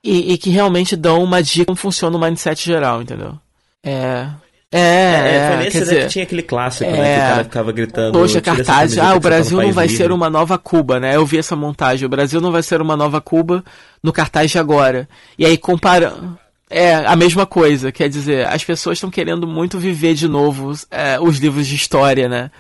e, 0.04 0.34
e 0.34 0.38
que 0.40 0.50
realmente 0.50 0.96
dão 0.96 1.24
uma 1.24 1.44
dica 1.44 1.60
de 1.60 1.66
como 1.68 1.76
funciona 1.78 2.18
o 2.18 2.20
mindset 2.20 2.66
geral, 2.66 3.04
entendeu? 3.04 3.38
É. 3.84 4.28
É, 4.70 4.80
É, 4.80 5.48
foi 5.48 5.56
é, 5.56 5.58
nesse 5.60 5.72
quer 5.72 5.86
daí 5.86 5.90
dizer, 5.96 6.02
que 6.08 6.12
tinha 6.12 6.24
aquele 6.24 6.42
clássico, 6.42 6.90
é, 6.90 6.92
né? 6.94 7.16
Que 7.16 7.20
o 7.26 7.30
cara 7.30 7.44
ficava 7.46 7.72
gritando. 7.72 8.12
Poxa, 8.14 8.42
"Tira 8.42 8.56
essa 8.56 8.64
cartaz, 8.66 8.98
ah, 8.98 9.12
o 9.12 9.14
tá 9.14 9.20
Brasil 9.20 9.62
não 9.62 9.72
vai 9.72 9.86
livre." 9.88 10.04
ser 10.04 10.12
uma 10.12 10.30
nova 10.30 10.58
Cuba, 10.58 11.00
né? 11.00 11.16
Eu 11.16 11.26
vi 11.26 11.38
essa 11.38 11.56
montagem, 11.56 12.06
o 12.06 12.10
Brasil 12.10 12.42
não 12.42 12.52
vai 12.52 12.62
ser 12.64 12.82
uma 12.82 12.98
nova 12.98 13.22
Cuba 13.22 13.64
no 14.04 14.12
cartaz 14.12 14.52
de 14.52 14.58
agora. 14.60 15.08
E 15.40 15.46
aí 15.46 15.56
comparando. 15.58 16.38
É, 16.70 16.96
a 16.96 17.16
mesma 17.16 17.46
coisa, 17.46 17.92
quer 17.92 18.10
dizer, 18.10 18.46
as 18.48 18.64
pessoas 18.64 18.98
estão 18.98 19.10
querendo 19.10 19.48
muito 19.48 19.80
viver 19.80 20.14
de 20.14 20.28
novo 20.28 20.74
é, 20.92 21.20
os 21.20 21.38
livros 21.38 21.66
de 21.66 21.76
história, 21.76 22.28
né? 22.28 22.52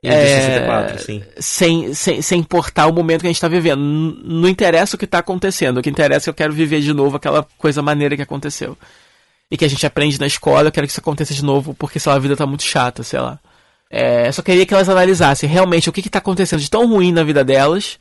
E 0.00 0.08
o 0.08 0.12
de 0.12 0.16
64, 0.28 0.98
sim. 1.00 1.22
sem, 1.40 1.92
sem, 1.92 2.22
sem 2.22 2.38
importar 2.38 2.86
o 2.86 2.92
momento 2.92 3.22
que 3.22 3.26
a 3.26 3.30
gente 3.30 3.36
está 3.36 3.48
vivendo. 3.48 3.80
N- 3.80 4.16
Não 4.22 4.48
interessa 4.48 4.94
o 4.94 4.98
que 4.98 5.04
está 5.06 5.18
acontecendo, 5.18 5.78
o 5.78 5.82
que 5.82 5.90
interessa 5.90 6.24
é 6.24 6.26
que 6.26 6.30
eu 6.30 6.34
quero 6.34 6.52
viver 6.52 6.80
de 6.80 6.94
novo 6.94 7.16
aquela 7.16 7.44
coisa 7.58 7.82
maneira 7.82 8.14
que 8.14 8.22
aconteceu. 8.22 8.78
E 9.50 9.56
que 9.56 9.64
a 9.64 9.68
gente 9.68 9.84
aprende 9.84 10.20
na 10.20 10.26
escola, 10.28 10.68
eu 10.68 10.72
quero 10.72 10.86
que 10.86 10.92
isso 10.92 11.00
aconteça 11.00 11.34
de 11.34 11.44
novo, 11.44 11.74
porque 11.74 11.98
sei 11.98 12.10
lá, 12.10 12.16
a 12.16 12.20
vida 12.20 12.36
tá 12.36 12.46
muito 12.46 12.62
chata, 12.62 13.02
sei 13.02 13.18
lá. 13.18 13.40
É, 13.90 14.28
eu 14.28 14.32
só 14.32 14.40
queria 14.42 14.64
que 14.64 14.72
elas 14.74 14.88
analisassem 14.88 15.48
realmente 15.48 15.88
o 15.88 15.92
que 15.92 16.00
está 16.00 16.18
acontecendo 16.20 16.60
de 16.60 16.70
tão 16.70 16.86
ruim 16.86 17.10
na 17.10 17.24
vida 17.24 17.42
delas 17.42 17.98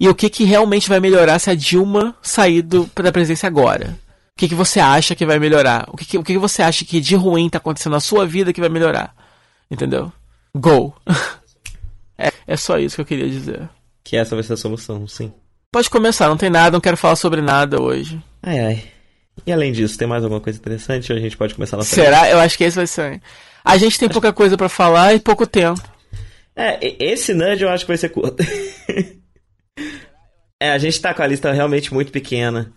e 0.00 0.08
o 0.08 0.14
que, 0.16 0.28
que 0.28 0.42
realmente 0.44 0.88
vai 0.88 0.98
melhorar 0.98 1.38
se 1.38 1.48
a 1.50 1.54
Dilma 1.54 2.16
sair 2.22 2.62
do, 2.62 2.90
da 2.96 3.12
presidência 3.12 3.46
agora. 3.46 3.96
O 4.36 4.38
que, 4.38 4.48
que 4.48 4.54
você 4.54 4.80
acha 4.80 5.14
que 5.14 5.24
vai 5.24 5.38
melhorar? 5.38 5.88
O 5.88 5.96
que, 5.96 6.04
que, 6.04 6.18
o 6.18 6.22
que, 6.22 6.34
que 6.34 6.38
você 6.38 6.62
acha 6.62 6.84
que 6.84 7.00
de 7.00 7.16
ruim 7.16 7.48
tá 7.48 7.56
acontecendo 7.56 7.94
na 7.94 8.00
sua 8.00 8.26
vida 8.26 8.52
que 8.52 8.60
vai 8.60 8.68
melhorar? 8.68 9.16
Entendeu? 9.70 10.12
Go! 10.54 10.94
é, 12.18 12.30
é 12.46 12.54
só 12.54 12.78
isso 12.78 12.96
que 12.96 13.00
eu 13.00 13.06
queria 13.06 13.30
dizer. 13.30 13.66
Que 14.04 14.14
essa 14.14 14.34
vai 14.34 14.44
ser 14.44 14.52
a 14.52 14.56
solução, 14.58 15.08
sim. 15.08 15.32
Pode 15.72 15.88
começar, 15.88 16.28
não 16.28 16.36
tem 16.36 16.50
nada, 16.50 16.72
não 16.72 16.82
quero 16.82 16.98
falar 16.98 17.16
sobre 17.16 17.40
nada 17.40 17.80
hoje. 17.80 18.22
Ai, 18.42 18.60
ai. 18.60 18.84
E 19.46 19.50
além 19.50 19.72
disso, 19.72 19.96
tem 19.96 20.06
mais 20.06 20.22
alguma 20.22 20.40
coisa 20.40 20.58
interessante 20.58 21.10
ou 21.10 21.18
a 21.18 21.20
gente 21.20 21.36
pode 21.36 21.54
começar 21.54 21.78
nossa 21.78 21.94
Será? 21.94 22.28
Eu 22.28 22.38
acho 22.38 22.58
que 22.58 22.64
esse 22.64 22.76
vai 22.76 22.86
ser. 22.86 23.22
A 23.64 23.78
gente 23.78 23.98
tem 23.98 24.08
pouca 24.08 24.34
coisa 24.34 24.54
para 24.54 24.68
falar 24.68 25.14
e 25.14 25.18
pouco 25.18 25.46
tempo. 25.46 25.82
É, 26.54 26.78
esse 27.02 27.32
nudge 27.32 27.64
eu 27.64 27.70
acho 27.70 27.84
que 27.84 27.90
vai 27.90 27.96
ser 27.96 28.10
curto. 28.10 28.42
é, 30.60 30.72
a 30.72 30.78
gente 30.78 31.00
tá 31.00 31.14
com 31.14 31.22
a 31.22 31.26
lista 31.26 31.50
realmente 31.52 31.92
muito 31.92 32.12
pequena. 32.12 32.70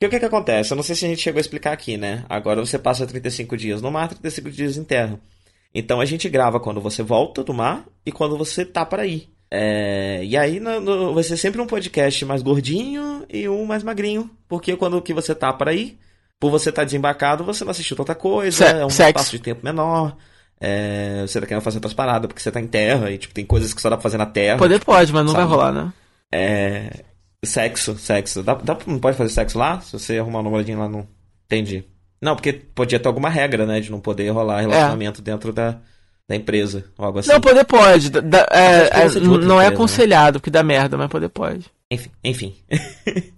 E 0.00 0.06
o 0.06 0.08
que 0.08 0.20
que 0.20 0.24
acontece? 0.24 0.72
Eu 0.72 0.76
não 0.76 0.82
sei 0.82 0.94
se 0.94 1.04
a 1.04 1.08
gente 1.08 1.20
chegou 1.20 1.38
a 1.38 1.40
explicar 1.40 1.72
aqui, 1.72 1.96
né? 1.96 2.24
Agora 2.28 2.64
você 2.64 2.78
passa 2.78 3.06
35 3.06 3.56
dias 3.56 3.82
no 3.82 3.90
mar, 3.90 4.08
35 4.08 4.50
dias 4.50 4.76
em 4.76 4.84
terra. 4.84 5.18
Então 5.74 6.00
a 6.00 6.04
gente 6.04 6.28
grava 6.28 6.60
quando 6.60 6.80
você 6.80 7.02
volta 7.02 7.42
do 7.42 7.52
mar 7.52 7.84
e 8.06 8.12
quando 8.12 8.38
você 8.38 8.64
tá 8.64 8.86
para 8.86 9.06
ir. 9.06 9.28
É, 9.50 10.20
e 10.24 10.36
aí 10.36 10.60
no, 10.60 10.80
no, 10.80 11.14
vai 11.14 11.24
ser 11.24 11.36
sempre 11.36 11.60
um 11.60 11.66
podcast 11.66 12.24
mais 12.24 12.42
gordinho 12.42 13.24
e 13.28 13.48
um 13.48 13.64
mais 13.64 13.82
magrinho. 13.82 14.30
Porque 14.48 14.76
quando 14.76 15.02
que 15.02 15.12
você 15.12 15.34
tá 15.34 15.52
para 15.52 15.74
ir, 15.74 15.98
por 16.38 16.50
você 16.50 16.68
estar 16.68 16.82
tá 16.82 16.86
desembarcado, 16.86 17.44
você 17.44 17.64
não 17.64 17.72
assistiu 17.72 17.96
tanta 17.96 18.14
coisa, 18.14 18.56
Se 18.56 18.64
é 18.64 18.86
um 18.86 18.90
sexo. 18.90 19.10
espaço 19.10 19.30
de 19.32 19.40
tempo 19.40 19.64
menor. 19.64 20.16
É, 20.60 21.22
você 21.26 21.40
tá 21.40 21.46
querendo 21.46 21.62
fazer 21.62 21.78
outras 21.78 21.94
paradas 21.94 22.28
porque 22.28 22.42
você 22.42 22.50
tá 22.50 22.60
em 22.60 22.66
terra 22.66 23.10
e 23.10 23.18
tipo, 23.18 23.34
tem 23.34 23.44
coisas 23.44 23.72
que 23.72 23.80
só 23.80 23.90
dá 23.90 23.96
pra 23.96 24.02
fazer 24.02 24.18
na 24.18 24.26
terra. 24.26 24.58
Poder 24.58 24.84
pode, 24.84 25.12
mas 25.12 25.24
não 25.24 25.32
Sabe? 25.32 25.44
vai 25.44 25.52
rolar, 25.52 25.72
né? 25.72 25.92
É. 26.30 27.04
Sexo, 27.44 27.96
sexo. 27.96 28.42
Dá, 28.42 28.54
dá, 28.54 28.76
não 28.86 28.98
pode 28.98 29.16
fazer 29.16 29.30
sexo 29.30 29.58
lá? 29.58 29.80
Se 29.80 29.92
você 29.92 30.18
arrumar 30.18 30.40
um 30.40 30.42
namoradinho 30.44 30.78
lá, 30.78 30.88
não. 30.88 31.06
Entendi. 31.46 31.84
Não, 32.20 32.34
porque 32.34 32.52
podia 32.52 32.98
ter 32.98 33.06
alguma 33.06 33.28
regra, 33.28 33.64
né? 33.64 33.80
De 33.80 33.90
não 33.90 34.00
poder 34.00 34.28
rolar 34.30 34.60
relacionamento 34.60 35.22
dentro 35.22 35.52
da, 35.52 35.78
da 36.28 36.34
empresa. 36.34 36.84
ou 36.98 37.06
algo 37.06 37.20
assim. 37.20 37.30
Não, 37.30 37.40
poder 37.40 37.64
pode. 37.64 38.10
Da- 38.10 38.46
é, 38.50 39.02
é, 39.02 39.04
outra 39.04 39.20
não 39.20 39.30
é 39.30 39.36
empresa, 39.36 39.56
né? 39.56 39.66
aconselhado, 39.68 40.40
porque 40.40 40.50
dá 40.50 40.62
merda, 40.64 40.96
mas 40.96 41.08
poder 41.08 41.28
pode. 41.28 41.66
Enfim. 41.90 42.10
enfim. 42.24 42.56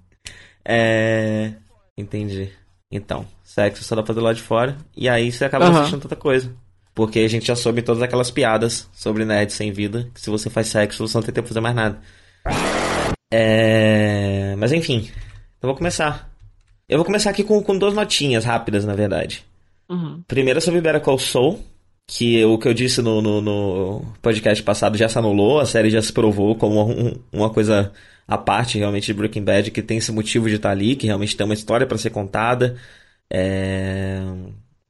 é. 0.65 1.53
Entendi. 1.97 2.51
Então, 2.91 3.27
sexo 3.45 3.85
só 3.85 3.95
dá 3.95 4.03
pra 4.03 4.15
fazer 4.15 4.25
lá 4.25 4.33
de 4.33 4.43
fora. 4.43 4.79
E 4.97 5.09
aí 5.09 5.31
você 5.31 5.45
acaba 5.45 5.67
Aham. 5.67 5.79
assistindo 5.81 6.01
tanta 6.03 6.17
coisa. 6.17 6.51
Porque 6.95 7.21
a 7.21 7.29
gente 7.29 7.47
já 7.47 7.55
soube 7.55 7.83
todas 7.83 8.03
aquelas 8.03 8.31
piadas 8.31 8.89
sobre 8.93 9.25
nerd 9.25 9.53
sem 9.53 9.71
vida. 9.71 10.09
Que 10.15 10.21
se 10.21 10.31
você 10.31 10.49
faz 10.51 10.69
sexo, 10.69 11.07
você 11.07 11.17
não 11.17 11.23
tem 11.23 11.35
tempo 11.35 11.47
pra 11.47 11.49
fazer 11.49 11.61
mais 11.61 11.75
nada. 11.77 12.01
É. 13.31 14.55
Mas 14.59 14.73
enfim. 14.73 15.09
Eu 15.63 15.69
vou 15.69 15.77
começar. 15.77 16.31
Eu 16.89 16.99
vou 16.99 17.05
começar 17.05 17.31
aqui 17.31 17.45
com, 17.45 17.63
com 17.63 17.79
duas 17.79 17.95
notinhas 17.95 18.45
rápidas, 18.45 18.85
na 18.85 18.95
verdade. 18.95 19.45
Uhum. 19.89 20.23
Primeiro 20.27 20.61
sobre 20.61 20.81
Better 20.81 21.01
Call 21.01 21.19
Saul, 21.19 21.61
que 22.07 22.45
o 22.45 22.59
que 22.59 22.67
eu 22.67 22.75
disse 22.75 23.01
no, 23.03 23.21
no, 23.23 23.41
no 23.41 24.13
podcast 24.21 24.63
passado 24.63 24.97
já 24.99 25.09
se 25.09 25.19
anulou, 25.19 25.61
a 25.61 25.67
série 25.67 25.91
já 25.91 26.03
se 26.03 26.13
provou 26.13 26.57
como 26.57 26.83
um- 26.91 27.15
uma 27.33 27.51
coisa 27.51 27.93
à 28.27 28.37
parte 28.39 28.79
realmente 28.79 29.07
de 29.07 29.15
Breaking 29.15 29.45
Bad, 29.45 29.71
que 29.71 29.83
tem 29.83 29.99
esse 29.99 30.11
motivo 30.13 30.49
de 30.49 30.57
estar 30.57 30.71
ali, 30.71 30.97
que 30.97 31.07
realmente 31.07 31.37
tem 31.37 31.45
uma 31.45 31.55
história 31.55 31.87
para 31.87 31.99
ser 31.99 32.11
contada. 32.11 32.77
É, 33.33 34.21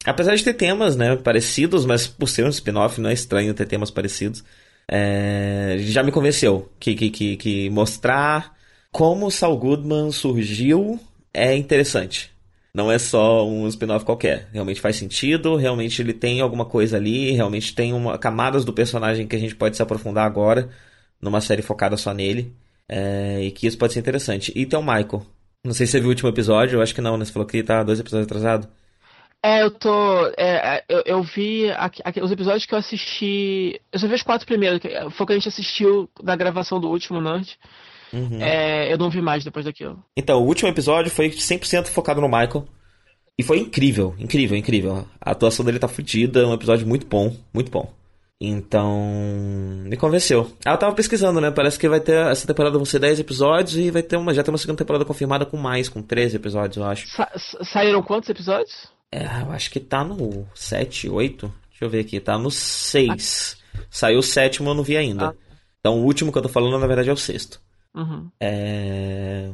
Apesar 0.06 0.34
de 0.34 0.42
ter 0.42 0.54
temas 0.54 0.96
né, 0.96 1.14
parecidos, 1.16 1.84
mas 1.84 2.06
por 2.06 2.26
ser 2.26 2.44
um 2.46 2.48
spin-off 2.48 2.98
não 3.00 3.10
é 3.10 3.12
estranho 3.12 3.52
ter 3.52 3.66
temas 3.66 3.90
parecidos. 3.90 4.42
É, 4.88 5.76
Já 5.80 6.02
me 6.02 6.12
convenceu 6.12 6.70
que, 6.78 6.94
que, 6.94 7.10
que, 7.10 7.36
que 7.36 7.70
mostrar 7.70 8.56
como 8.92 9.30
Saul 9.30 9.56
Goodman 9.58 10.10
surgiu 10.12 10.98
é 11.32 11.54
interessante. 11.56 12.30
Não 12.72 12.90
é 12.90 12.98
só 12.98 13.46
um 13.48 13.66
spin-off 13.68 14.04
qualquer. 14.04 14.48
Realmente 14.52 14.80
faz 14.80 14.96
sentido, 14.96 15.56
realmente 15.56 16.00
ele 16.02 16.12
tem 16.12 16.40
alguma 16.40 16.64
coisa 16.64 16.96
ali, 16.96 17.32
realmente 17.32 17.74
tem 17.74 17.92
uma, 17.92 18.16
camadas 18.18 18.64
do 18.64 18.72
personagem 18.72 19.26
que 19.26 19.34
a 19.36 19.38
gente 19.38 19.56
pode 19.56 19.76
se 19.76 19.82
aprofundar 19.82 20.24
agora, 20.26 20.70
numa 21.20 21.40
série 21.40 21.62
focada 21.62 21.96
só 21.96 22.14
nele. 22.14 22.54
é, 22.88 23.42
e 23.44 23.50
que 23.52 23.66
isso 23.66 23.78
pode 23.78 23.92
ser 23.92 24.00
interessante. 24.00 24.52
E 24.56 24.66
tem 24.66 24.78
o 24.78 24.82
Michael. 24.82 25.24
Não 25.64 25.74
sei 25.74 25.86
se 25.86 25.92
você 25.92 26.00
viu 26.00 26.08
o 26.08 26.10
último 26.10 26.28
episódio, 26.30 26.78
eu 26.78 26.82
acho 26.82 26.94
que 26.94 27.00
não, 27.00 27.16
né? 27.16 27.24
Você 27.24 27.32
falou 27.32 27.46
que 27.46 27.62
tá 27.62 27.82
dois 27.82 28.00
episódios 28.00 28.26
atrasado. 28.26 28.68
É, 29.42 29.62
eu 29.62 29.70
tô. 29.70 30.26
é, 30.36 30.76
é, 30.76 30.84
eu, 30.88 31.02
eu 31.06 31.22
vi 31.22 31.70
aqui- 31.70 32.02
aqui- 32.04 32.20
os 32.22 32.30
episódios 32.30 32.66
que 32.66 32.74
eu 32.74 32.78
assisti. 32.78 33.80
Eu 33.92 33.98
só 33.98 34.06
vi 34.06 34.14
os 34.14 34.22
quatro 34.22 34.46
primeiros, 34.46 34.78
que 34.80 34.88
foi 35.12 35.24
o 35.24 35.26
que 35.26 35.32
a 35.32 35.36
gente 35.36 35.48
assistiu 35.48 36.08
na 36.22 36.36
gravação 36.36 36.78
do 36.78 36.88
último 36.88 37.20
Nerd. 37.20 37.58
Uhum. 38.12 38.38
É, 38.42 38.92
eu 38.92 38.98
não 38.98 39.08
vi 39.08 39.22
mais 39.22 39.42
depois 39.44 39.64
daquilo. 39.64 40.02
Então, 40.16 40.42
o 40.42 40.46
último 40.46 40.68
episódio 40.68 41.10
foi 41.10 41.30
100% 41.30 41.86
focado 41.88 42.20
no 42.20 42.28
Michael. 42.28 42.66
E 43.38 43.42
foi 43.42 43.58
incrível, 43.60 44.14
incrível, 44.18 44.58
incrível. 44.58 45.06
A 45.18 45.30
atuação 45.30 45.64
dele 45.64 45.78
tá 45.78 45.88
fodida, 45.88 46.46
um 46.46 46.52
episódio 46.52 46.86
muito 46.86 47.06
bom, 47.06 47.34
muito 47.54 47.70
bom. 47.70 47.90
Então, 48.38 48.98
me 49.86 49.96
convenceu. 49.96 50.50
Ah, 50.66 50.72
eu 50.72 50.78
tava 50.78 50.94
pesquisando, 50.94 51.40
né? 51.40 51.50
Parece 51.50 51.78
que 51.78 51.88
vai 51.88 52.00
ter, 52.00 52.26
essa 52.26 52.46
temporada 52.46 52.76
vão 52.76 52.84
ser 52.84 52.98
10 52.98 53.20
episódios 53.20 53.76
e 53.76 53.90
vai 53.90 54.02
ter 54.02 54.16
uma, 54.16 54.34
já 54.34 54.42
tem 54.42 54.52
uma 54.52 54.58
segunda 54.58 54.78
temporada 54.78 55.04
confirmada 55.04 55.46
com 55.46 55.56
mais, 55.56 55.88
com 55.88 56.02
13 56.02 56.36
episódios, 56.36 56.76
eu 56.76 56.84
acho. 56.84 57.06
Sa- 57.08 57.30
saíram 57.64 58.02
quantos 58.02 58.28
episódios? 58.28 58.88
É, 59.12 59.24
eu 59.42 59.50
acho 59.50 59.70
que 59.70 59.80
tá 59.80 60.04
no 60.04 60.46
7, 60.54 61.08
8. 61.08 61.52
Deixa 61.70 61.84
eu 61.84 61.90
ver 61.90 62.00
aqui, 62.00 62.20
tá 62.20 62.38
no 62.38 62.50
6. 62.50 63.56
Saiu 63.90 64.18
o 64.18 64.22
sétimo, 64.22 64.70
eu 64.70 64.74
não 64.74 64.82
vi 64.82 64.96
ainda. 64.96 65.28
Ah. 65.28 65.34
Então, 65.80 66.00
o 66.00 66.04
último 66.04 66.30
que 66.30 66.38
eu 66.38 66.42
tô 66.42 66.48
falando, 66.48 66.78
na 66.78 66.86
verdade, 66.86 67.08
é 67.08 67.12
o 67.12 67.16
sexto. 67.16 67.60
Uhum. 67.94 68.30
É... 68.38 69.50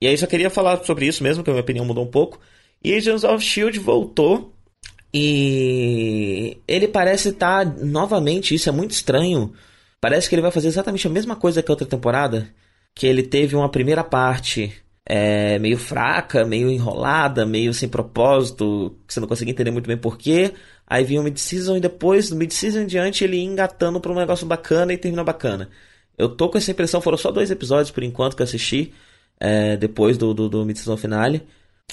E 0.00 0.06
aí 0.06 0.16
só 0.18 0.26
queria 0.26 0.50
falar 0.50 0.84
sobre 0.84 1.06
isso 1.06 1.22
mesmo, 1.22 1.44
que 1.44 1.50
a 1.50 1.52
minha 1.52 1.62
opinião 1.62 1.84
mudou 1.84 2.04
um 2.04 2.10
pouco. 2.10 2.40
E 2.82 2.94
Agents 2.94 3.24
of 3.24 3.44
Shield 3.44 3.78
voltou 3.78 4.52
e 5.12 6.58
ele 6.66 6.88
parece 6.88 7.30
estar 7.30 7.66
novamente, 7.66 8.54
isso 8.54 8.68
é 8.68 8.72
muito 8.72 8.92
estranho. 8.92 9.52
Parece 10.00 10.28
que 10.28 10.34
ele 10.34 10.42
vai 10.42 10.50
fazer 10.50 10.68
exatamente 10.68 11.06
a 11.06 11.10
mesma 11.10 11.36
coisa 11.36 11.62
que 11.62 11.70
a 11.70 11.74
outra 11.74 11.86
temporada, 11.86 12.48
que 12.94 13.06
ele 13.06 13.22
teve 13.22 13.54
uma 13.54 13.68
primeira 13.68 14.02
parte 14.02 14.72
é, 15.06 15.58
meio 15.58 15.78
fraca, 15.78 16.44
meio 16.44 16.70
enrolada, 16.70 17.44
meio 17.46 17.74
sem 17.74 17.88
propósito, 17.88 18.96
que 19.06 19.14
você 19.14 19.20
não 19.20 19.28
conseguia 19.28 19.52
entender 19.52 19.70
muito 19.70 19.86
bem 19.86 19.96
porquê. 19.96 20.52
Aí 20.86 21.04
vinha 21.04 21.20
o 21.20 21.24
mid-season 21.24 21.76
e 21.76 21.80
depois, 21.80 22.30
do 22.30 22.36
mid-season 22.36 22.80
em 22.80 22.86
diante, 22.86 23.24
ele 23.24 23.36
ia 23.36 23.44
engatando 23.44 24.00
pra 24.00 24.12
um 24.12 24.16
negócio 24.16 24.46
bacana 24.46 24.92
e 24.92 24.98
termina 24.98 25.24
bacana. 25.24 25.68
Eu 26.18 26.28
tô 26.28 26.48
com 26.48 26.58
essa 26.58 26.70
impressão, 26.70 27.00
foram 27.00 27.16
só 27.18 27.30
dois 27.30 27.50
episódios 27.50 27.90
por 27.90 28.02
enquanto 28.02 28.36
que 28.36 28.42
eu 28.42 28.44
assisti, 28.44 28.92
é, 29.38 29.76
depois 29.76 30.18
do, 30.18 30.34
do, 30.34 30.48
do 30.48 30.64
mid-season 30.64 30.96
finale. 30.96 31.42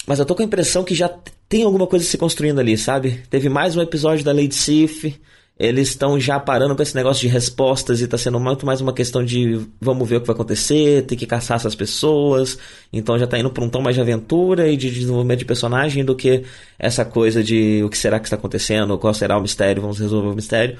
Mas 0.06 0.18
eu 0.18 0.26
tô 0.26 0.34
com 0.34 0.42
a 0.42 0.44
impressão 0.44 0.84
que 0.84 0.94
já 0.94 1.08
tem 1.48 1.64
alguma 1.64 1.86
coisa 1.86 2.04
se 2.04 2.18
construindo 2.18 2.60
ali, 2.60 2.76
sabe? 2.76 3.22
Teve 3.30 3.48
mais 3.48 3.76
um 3.76 3.82
episódio 3.82 4.24
da 4.24 4.32
Lady 4.32 4.54
Sif. 4.54 5.18
Eles 5.58 5.88
estão 5.88 6.20
já 6.20 6.38
parando 6.38 6.74
pra 6.76 6.84
esse 6.84 6.94
negócio 6.94 7.20
de 7.22 7.28
respostas 7.28 8.00
e 8.00 8.06
tá 8.06 8.16
sendo 8.16 8.38
muito 8.38 8.64
mais 8.64 8.80
uma 8.80 8.92
questão 8.92 9.24
de 9.24 9.66
vamos 9.80 10.08
ver 10.08 10.16
o 10.16 10.20
que 10.20 10.26
vai 10.26 10.34
acontecer, 10.34 11.04
tem 11.04 11.18
que 11.18 11.26
caçar 11.26 11.56
essas 11.56 11.74
pessoas. 11.74 12.56
Então 12.92 13.18
já 13.18 13.26
tá 13.26 13.38
indo 13.38 13.50
pra 13.50 13.64
um 13.64 13.68
tom 13.68 13.82
mais 13.82 13.96
de 13.96 14.00
aventura 14.00 14.68
e 14.68 14.76
de 14.76 14.88
desenvolvimento 14.90 15.40
de 15.40 15.44
personagem 15.44 16.04
do 16.04 16.14
que 16.14 16.44
essa 16.78 17.04
coisa 17.04 17.42
de 17.42 17.82
o 17.82 17.88
que 17.90 17.98
será 17.98 18.20
que 18.20 18.26
está 18.26 18.36
acontecendo, 18.36 18.96
qual 18.98 19.12
será 19.12 19.36
o 19.36 19.40
mistério, 19.42 19.82
vamos 19.82 19.98
resolver 19.98 20.28
o 20.28 20.34
mistério. 20.34 20.78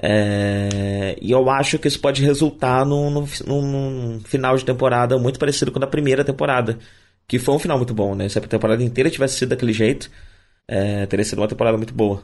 É, 0.00 1.16
E 1.20 1.30
eu 1.30 1.48
acho 1.50 1.78
que 1.78 1.88
isso 1.88 2.00
pode 2.00 2.22
resultar 2.24 2.84
num, 2.84 3.10
num, 3.10 3.26
num 3.46 4.20
final 4.24 4.56
de 4.56 4.64
temporada 4.64 5.18
muito 5.18 5.38
parecido 5.38 5.70
com 5.72 5.78
o 5.78 5.80
da 5.80 5.86
primeira 5.86 6.24
temporada. 6.24 6.78
Que 7.26 7.38
foi 7.38 7.54
um 7.54 7.58
final 7.58 7.76
muito 7.78 7.94
bom, 7.94 8.14
né? 8.14 8.28
Se 8.28 8.38
a 8.38 8.42
temporada 8.42 8.82
inteira 8.82 9.10
tivesse 9.10 9.36
sido 9.38 9.50
daquele 9.50 9.72
jeito, 9.72 10.10
é, 10.68 11.06
teria 11.06 11.24
sido 11.24 11.40
uma 11.40 11.48
temporada 11.48 11.76
muito 11.76 11.94
boa. 11.94 12.22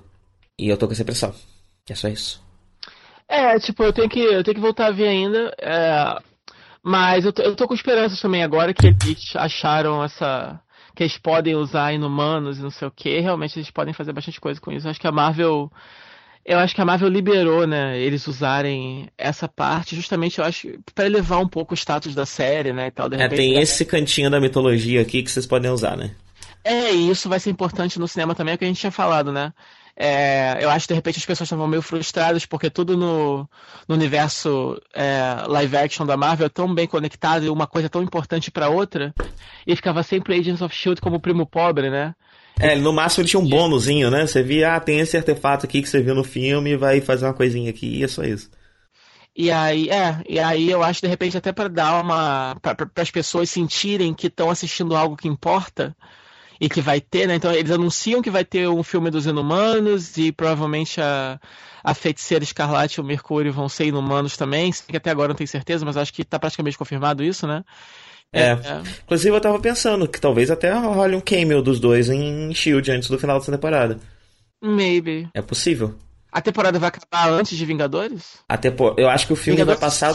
E 0.59 0.69
eu 0.69 0.77
tô 0.77 0.87
com 0.87 0.93
essa 0.93 1.03
impressão. 1.03 1.35
É 1.89 1.95
só 1.95 2.09
isso. 2.09 2.43
É, 3.29 3.59
tipo, 3.59 3.83
eu 3.83 3.93
tenho 3.93 4.09
que, 4.09 4.21
eu 4.21 4.45
tenho 4.45 4.55
que 4.55 4.61
voltar 4.61 4.87
a 4.87 4.91
ver 4.91 5.09
ainda. 5.09 5.55
é, 5.61 6.19
mas 6.83 7.25
eu 7.25 7.33
tô, 7.33 7.43
eu 7.43 7.57
tô 7.57 7.67
com 7.67 7.75
esperanças 7.75 8.21
também 8.21 8.43
agora 8.43 8.75
que 8.75 8.87
eles 8.87 9.35
acharam 9.37 10.03
essa. 10.05 10.61
Que 10.95 11.03
eles 11.03 11.19
podem 11.19 11.57
usar 11.57 11.93
inumanos 11.93 12.59
e 12.59 12.63
não 12.63 12.71
sei 12.71 12.87
o 12.87 12.91
que. 12.91 13.19
Realmente 13.21 13.59
eles 13.59 13.71
podem 13.71 13.95
fazer 13.95 14.13
bastante 14.13 14.41
coisa 14.41 14.61
com 14.61 14.71
isso. 14.73 14.87
Eu 14.87 14.91
acho 14.91 15.01
que 15.01 15.07
a 15.07 15.13
Marvel. 15.13 15.71
Eu 16.45 16.59
acho 16.59 16.75
que 16.75 16.81
a 16.81 16.85
Marvel 16.85 17.09
liberou, 17.09 17.67
né? 17.67 17.99
Eles 17.99 18.27
usarem 18.27 19.11
essa 19.17 19.49
parte, 19.49 19.97
justamente, 19.97 20.39
eu 20.39 20.45
acho, 20.45 20.69
pra 20.95 21.07
elevar 21.07 21.41
um 21.41 21.49
pouco 21.49 21.73
o 21.75 21.77
status 21.77 22.15
da 22.15 22.27
série, 22.27 22.73
né? 22.73 22.89
E 22.89 22.91
tal, 22.91 23.09
de 23.09 23.17
É, 23.19 23.27
repente, 23.27 23.37
tem 23.37 23.59
esse 23.61 23.85
cantinho 23.85 24.31
da 24.31 24.41
mitologia 24.41 25.01
aqui 25.03 25.23
que 25.23 25.31
vocês 25.31 25.47
podem 25.47 25.71
usar, 25.71 25.97
né? 25.97 26.15
É, 26.63 26.93
e 26.95 27.11
isso 27.11 27.29
vai 27.29 27.39
ser 27.41 27.51
importante 27.51 27.99
no 27.99 28.09
cinema 28.09 28.35
também, 28.35 28.53
é 28.53 28.55
o 28.55 28.59
que 28.59 28.65
a 28.65 28.69
gente 28.69 28.81
tinha 28.81 28.93
falado, 28.93 29.33
né? 29.33 29.53
É, 29.97 30.59
eu 30.61 30.71
acho 30.71 30.87
que 30.87 30.93
de 30.93 30.97
repente 30.97 31.19
as 31.19 31.25
pessoas 31.25 31.47
estavam 31.47 31.69
meio 31.69 31.81
frustradas 31.81 32.45
porque 32.45 32.69
tudo 32.69 32.97
no, 32.97 33.49
no 33.87 33.95
universo 33.95 34.81
é, 34.93 35.45
live 35.47 35.77
action 35.77 36.05
da 36.05 36.17
Marvel 36.17 36.47
é 36.47 36.49
tão 36.49 36.75
bem 36.75 36.87
conectado 36.87 37.45
e 37.45 37.49
uma 37.49 37.67
coisa 37.67 37.89
tão 37.89 38.03
importante 38.03 38.51
pra 38.51 38.69
outra, 38.69 39.15
e 39.65 39.77
ficava 39.77 40.03
sempre 40.03 40.35
Agents 40.35 40.63
of 40.63 40.75
Shield 40.75 41.01
como 41.01 41.21
primo 41.21 41.47
pobre, 41.47 41.91
né? 41.91 42.15
É, 42.59 42.75
no 42.77 42.93
máximo 42.93 43.23
ele 43.23 43.29
tinha 43.29 43.41
um 43.41 43.49
bônusinho, 43.49 44.11
né? 44.11 44.27
Você 44.27 44.43
via, 44.43 44.75
ah, 44.75 44.81
tem 44.81 44.99
esse 44.99 45.17
artefato 45.17 45.67
aqui 45.67 45.81
que 45.81 45.89
você 45.89 46.03
viu 46.03 46.15
no 46.15 46.25
filme, 46.25 46.77
vai 46.77 47.01
fazer 47.01 47.27
uma 47.27 47.35
coisinha 47.35 47.71
aqui 47.71 47.99
e 47.99 48.05
é 48.05 48.09
só 48.09 48.23
isso. 48.25 48.51
E 49.37 49.51
aí, 49.51 49.89
é, 49.91 50.23
e 50.29 50.39
aí 50.39 50.71
eu 50.71 50.83
acho 50.83 51.01
de 51.01 51.09
repente 51.09 51.37
até 51.37 51.53
pra 51.53 51.67
dar 51.67 52.01
uma. 52.01 52.57
para 52.63 53.03
as 53.03 53.11
pessoas 53.11 53.51
sentirem 53.51 54.15
que 54.15 54.29
estão 54.29 54.49
assistindo 54.49 54.95
algo 54.97 55.17
que 55.17 55.27
importa 55.27 55.97
e 56.61 56.69
que 56.69 56.81
vai 56.81 57.01
ter, 57.01 57.27
né? 57.27 57.35
Então 57.35 57.53
eles 57.53 57.71
anunciam 57.71 58.23
que 58.23 58.31
vai 58.31 58.45
ter 58.45 58.69
um 58.69 58.83
filme 58.83 59.11
dos 59.11 59.27
Inumanos 59.27 60.17
e 60.17 60.33
provavelmente 60.33 61.01
a, 61.01 61.39
a 61.83 61.95
Feiticeira 61.95 62.45
Escarlate 62.45 62.99
e 62.99 63.01
o 63.01 63.05
Mercúrio 63.05 63.53
vão 63.53 63.69
ser 63.69 63.87
Inumanos 63.87 64.37
também, 64.37 64.73
que 64.73 64.97
até 64.97 65.11
agora 65.11 65.29
não 65.29 65.35
tenho 65.35 65.49
certeza, 65.49 65.85
mas 65.85 65.97
acho 65.97 66.13
que 66.13 66.25
tá 66.25 66.39
praticamente 66.39 66.79
confirmado 66.79 67.23
isso, 67.23 67.47
né? 67.47 67.65
É. 68.33 68.51
é. 68.51 68.59
Inclusive 69.05 69.37
eu 69.37 69.41
tava 69.41 69.61
pensando 69.61 70.09
que 70.09 70.21
talvez 70.21 70.51
até 70.51 70.73
role 70.73 71.15
um 71.15 71.21
cameo 71.21 71.63
dos 71.63 71.79
dois 71.79 72.09
em 72.09 72.53
Shield 72.53 72.91
antes 72.91 73.09
do 73.09 73.19
final 73.19 73.39
dessa 73.39 73.53
temporada. 73.53 73.99
Maybe. 74.63 75.29
É 75.35 75.43
possível. 75.43 75.95
A 76.33 76.41
temporada 76.41 76.79
vai 76.79 76.89
acabar 76.89 77.31
antes 77.31 77.57
de 77.57 77.65
Vingadores? 77.65 78.39
A 78.49 78.57
tempo... 78.57 78.95
Eu 78.99 79.09
acho 79.09 79.27
que 79.27 79.33
o 79.33 79.37
filme 79.37 79.59
Vingadores 79.59 79.81
vai 79.81 79.89
passar. 79.89 80.11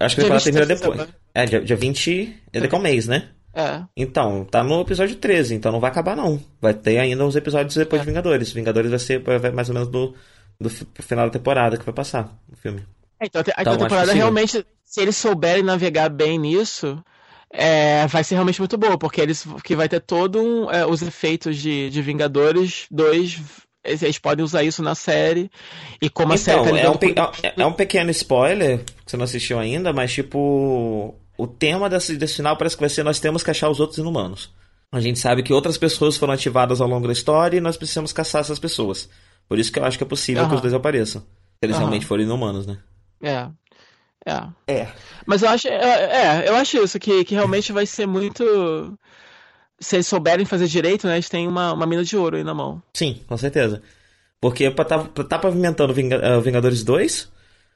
Acho 0.00 0.16
que 0.16 0.22
a 0.22 0.24
temporada 0.24 0.44
termina 0.44 0.66
depois. 0.66 1.08
É, 1.34 1.44
dia, 1.44 1.60
dia 1.60 1.76
20. 1.76 2.34
É 2.52 2.60
daqui 2.60 2.74
a 2.74 2.78
um 2.78 2.80
mês, 2.82 3.06
né? 3.06 3.28
É. 3.54 3.82
Então, 3.96 4.44
tá 4.44 4.62
no 4.62 4.80
episódio 4.80 5.16
13, 5.16 5.54
então 5.54 5.72
não 5.72 5.80
vai 5.80 5.90
acabar 5.90 6.16
não. 6.16 6.40
Vai 6.60 6.74
ter 6.74 6.98
ainda 6.98 7.24
uns 7.24 7.36
episódios 7.36 7.74
depois 7.74 8.00
é. 8.00 8.04
de 8.04 8.10
Vingadores. 8.10 8.52
Vingadores 8.52 8.90
vai 8.90 8.98
ser 8.98 9.20
vai 9.20 9.50
mais 9.50 9.68
ou 9.68 9.74
menos 9.74 9.88
do, 9.88 10.14
do 10.60 10.70
final 10.70 11.26
da 11.26 11.32
temporada 11.32 11.76
que 11.76 11.84
vai 11.84 11.94
passar 11.94 12.30
o 12.52 12.56
filme. 12.56 12.84
É, 13.20 13.26
então, 13.26 13.42
a, 13.56 13.60
então, 13.60 13.72
a 13.72 13.76
temporada 13.76 14.12
realmente, 14.12 14.64
se 14.84 15.00
eles 15.00 15.16
souberem 15.16 15.62
navegar 15.62 16.08
bem 16.08 16.38
nisso, 16.38 17.02
é, 17.52 18.06
vai 18.06 18.22
ser 18.22 18.34
realmente 18.34 18.60
muito 18.60 18.76
boa, 18.76 18.98
porque 18.98 19.20
eles 19.20 19.44
que 19.64 19.74
vai 19.74 19.88
ter 19.88 20.00
todo 20.00 20.40
um, 20.40 20.70
é, 20.70 20.86
os 20.86 21.02
efeitos 21.02 21.56
de, 21.56 21.90
de 21.90 22.02
Vingadores 22.02 22.86
2 22.90 23.40
eles 23.84 24.18
podem 24.18 24.44
usar 24.44 24.62
isso 24.64 24.82
na 24.82 24.94
série 24.94 25.50
e 26.02 26.10
como 26.10 26.32
a 26.32 26.36
então, 26.36 26.64
série 26.64 26.70
tá 26.72 26.78
é, 26.78 26.90
um 26.90 27.32
é, 27.42 27.54
é 27.56 27.66
um 27.66 27.72
pequeno 27.72 28.10
spoiler 28.10 28.80
que 28.84 29.10
você 29.10 29.16
não 29.16 29.24
assistiu 29.24 29.58
ainda, 29.58 29.92
mas 29.92 30.12
tipo 30.12 31.14
o 31.38 31.46
tema 31.46 31.88
desse, 31.88 32.16
desse 32.16 32.34
final 32.34 32.56
parece 32.56 32.76
que 32.76 32.80
vai 32.80 32.90
ser 32.90 33.04
nós 33.04 33.20
temos 33.20 33.44
que 33.44 33.50
achar 33.50 33.70
os 33.70 33.78
outros 33.78 33.98
inumanos. 33.98 34.50
A 34.90 35.00
gente 35.00 35.18
sabe 35.18 35.42
que 35.42 35.52
outras 35.52 35.78
pessoas 35.78 36.16
foram 36.16 36.32
ativadas 36.32 36.80
ao 36.80 36.88
longo 36.88 37.06
da 37.06 37.12
história 37.12 37.56
e 37.56 37.60
nós 37.60 37.76
precisamos 37.76 38.12
caçar 38.12 38.40
essas 38.40 38.58
pessoas. 38.58 39.08
Por 39.48 39.58
isso 39.58 39.70
que 39.70 39.78
eu 39.78 39.84
acho 39.84 39.96
que 39.96 40.04
é 40.04 40.06
possível 40.06 40.42
uhum. 40.42 40.48
que 40.48 40.54
os 40.56 40.60
dois 40.60 40.74
apareçam. 40.74 41.20
Se 41.22 41.26
eles 41.62 41.76
uhum. 41.76 41.82
realmente 41.82 42.06
forem 42.06 42.26
inumanos, 42.26 42.66
né? 42.66 42.78
É. 43.22 43.48
É. 44.26 44.72
É. 44.72 44.88
Mas 45.26 45.42
eu 45.42 45.48
acho, 45.48 45.68
é, 45.68 45.74
é, 45.74 46.48
eu 46.48 46.56
acho 46.56 46.76
isso, 46.78 46.98
que, 46.98 47.24
que 47.24 47.34
realmente 47.34 47.72
vai 47.72 47.86
ser 47.86 48.06
muito. 48.06 48.98
Se 49.78 49.96
eles 49.96 50.06
souberem 50.06 50.44
fazer 50.44 50.66
direito, 50.66 51.06
né? 51.06 51.14
Eles 51.14 51.28
têm 51.28 51.46
uma, 51.46 51.72
uma 51.72 51.86
mina 51.86 52.02
de 52.02 52.16
ouro 52.16 52.36
aí 52.36 52.44
na 52.44 52.54
mão. 52.54 52.82
Sim, 52.92 53.20
com 53.26 53.36
certeza. 53.36 53.80
Porque 54.40 54.70
pra 54.70 54.84
tá, 54.84 54.98
pra 54.98 55.24
tá 55.24 55.38
pavimentando 55.38 55.92
uh, 55.92 56.40
Vingadores 56.40 56.82
2, 56.82 57.30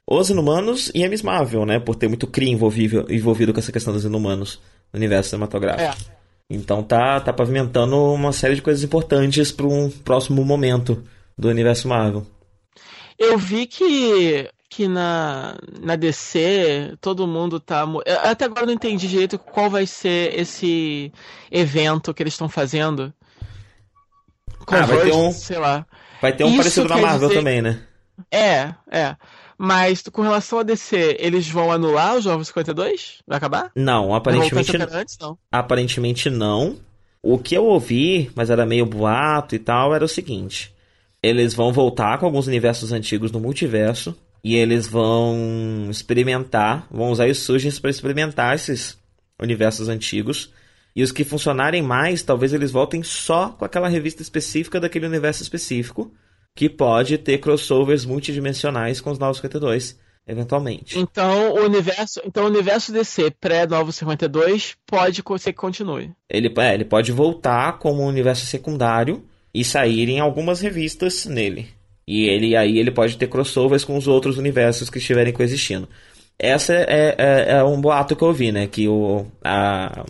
os 0.07 0.29
inumanos 0.29 0.91
e 0.93 1.03
a 1.03 1.09
Miss 1.09 1.21
Marvel, 1.21 1.65
né? 1.65 1.79
Por 1.79 1.95
ter 1.95 2.07
muito 2.07 2.27
CRI 2.27 2.49
envolvido, 2.49 3.05
envolvido 3.09 3.53
com 3.53 3.59
essa 3.59 3.71
questão 3.71 3.93
dos 3.93 4.05
inumanos 4.05 4.59
no 4.91 4.97
universo 4.97 5.29
cinematográfico. 5.29 6.11
É. 6.11 6.23
Então 6.49 6.83
tá, 6.83 7.19
tá 7.19 7.33
pavimentando 7.33 7.97
uma 8.13 8.31
série 8.31 8.55
de 8.55 8.61
coisas 8.61 8.83
importantes 8.83 9.51
para 9.51 9.65
um 9.65 9.89
próximo 9.89 10.43
momento 10.43 11.03
do 11.37 11.47
universo 11.49 11.87
Marvel. 11.87 12.25
Eu 13.17 13.37
vi 13.37 13.65
que 13.65 14.49
que 14.69 14.87
na, 14.87 15.55
na 15.81 15.95
DC 15.95 16.95
todo 16.99 17.27
mundo 17.27 17.59
tá. 17.59 17.85
Até 18.23 18.45
agora 18.45 18.65
não 18.65 18.73
entendi 18.73 19.07
direito 19.07 19.37
qual 19.37 19.69
vai 19.69 19.85
ser 19.85 20.37
esse 20.37 21.13
evento 21.51 22.13
que 22.13 22.23
eles 22.23 22.33
estão 22.33 22.49
fazendo. 22.49 23.13
Converge, 24.65 24.91
ah, 24.91 24.95
vai 24.95 25.05
ter 25.05 25.15
um. 25.15 25.31
Sei 25.31 25.59
lá. 25.59 25.85
Vai 26.19 26.35
ter 26.35 26.43
um 26.43 26.47
Isso 26.47 26.57
parecido 26.57 26.89
na 26.89 26.97
Marvel 26.97 27.27
dizer... 27.27 27.39
também, 27.39 27.61
né? 27.61 27.81
É, 28.31 28.73
é. 28.89 29.15
Mas 29.57 30.01
com 30.01 30.21
relação 30.21 30.59
a 30.59 30.63
DC, 30.63 31.17
eles 31.19 31.47
vão 31.47 31.71
anular 31.71 32.15
os 32.17 32.23
Jovens 32.23 32.47
52? 32.47 33.19
Vai 33.27 33.37
acabar? 33.37 33.71
Não, 33.75 34.13
aparentemente 34.13 34.77
não. 34.77 34.87
Antes, 34.91 35.17
não. 35.19 35.37
Aparentemente 35.51 36.29
não. 36.29 36.77
O 37.21 37.37
que 37.37 37.55
eu 37.55 37.65
ouvi, 37.65 38.29
mas 38.35 38.49
era 38.49 38.65
meio 38.65 38.85
boato 38.85 39.55
e 39.55 39.59
tal, 39.59 39.95
era 39.95 40.03
o 40.03 40.09
seguinte: 40.09 40.73
eles 41.21 41.53
vão 41.53 41.71
voltar 41.71 42.17
com 42.17 42.25
alguns 42.25 42.47
universos 42.47 42.91
antigos 42.91 43.31
no 43.31 43.39
multiverso 43.39 44.15
e 44.43 44.55
eles 44.55 44.87
vão 44.87 45.87
experimentar, 45.89 46.85
vão 46.91 47.11
usar 47.11 47.29
os 47.29 47.39
surgens 47.39 47.79
para 47.79 47.89
experimentar 47.89 48.53
esses 48.55 48.97
universos 49.41 49.87
antigos. 49.87 50.51
E 50.95 51.01
os 51.01 51.11
que 51.11 51.23
funcionarem 51.23 51.81
mais, 51.81 52.21
talvez 52.21 52.53
eles 52.53 52.71
voltem 52.71 53.01
só 53.01 53.49
com 53.49 53.65
aquela 53.65 53.87
revista 53.87 54.21
específica 54.21 54.79
daquele 54.79 55.07
universo 55.07 55.41
específico, 55.41 56.13
que 56.55 56.69
pode 56.69 57.17
ter 57.17 57.39
crossovers 57.39 58.05
multidimensionais 58.05 59.01
com 59.01 59.11
os 59.11 59.19
Novos 59.19 59.37
52, 59.37 59.97
eventualmente. 60.27 60.99
Então 60.99 61.53
o 61.53 61.65
universo, 61.65 62.21
então 62.25 62.45
o 62.45 62.47
universo 62.47 62.91
DC 62.91 63.31
pré-Novos 63.39 63.95
52 63.95 64.75
pode 64.85 65.23
ser 65.39 65.53
que 65.53 65.59
continue. 65.59 66.11
Ele, 66.29 66.53
é, 66.57 66.73
ele 66.73 66.85
pode 66.85 67.11
voltar 67.11 67.79
como 67.79 68.03
um 68.03 68.07
universo 68.07 68.45
secundário 68.45 69.23
e 69.53 69.63
sair 69.63 70.09
em 70.09 70.19
algumas 70.19 70.61
revistas 70.61 71.25
nele. 71.25 71.69
E 72.07 72.25
ele 72.25 72.55
aí 72.55 72.77
ele 72.77 72.91
pode 72.91 73.17
ter 73.17 73.27
crossovers 73.27 73.83
com 73.83 73.97
os 73.97 74.07
outros 74.07 74.37
universos 74.37 74.89
que 74.89 74.97
estiverem 74.97 75.33
coexistindo. 75.33 75.87
Essa 76.37 76.73
é, 76.73 77.15
é, 77.17 77.51
é 77.57 77.63
um 77.63 77.79
boato 77.79 78.15
que 78.15 78.23
eu 78.23 78.33
vi, 78.33 78.51
né? 78.51 78.67
Que 78.67 78.87
o, 78.87 79.25
a, 79.43 80.03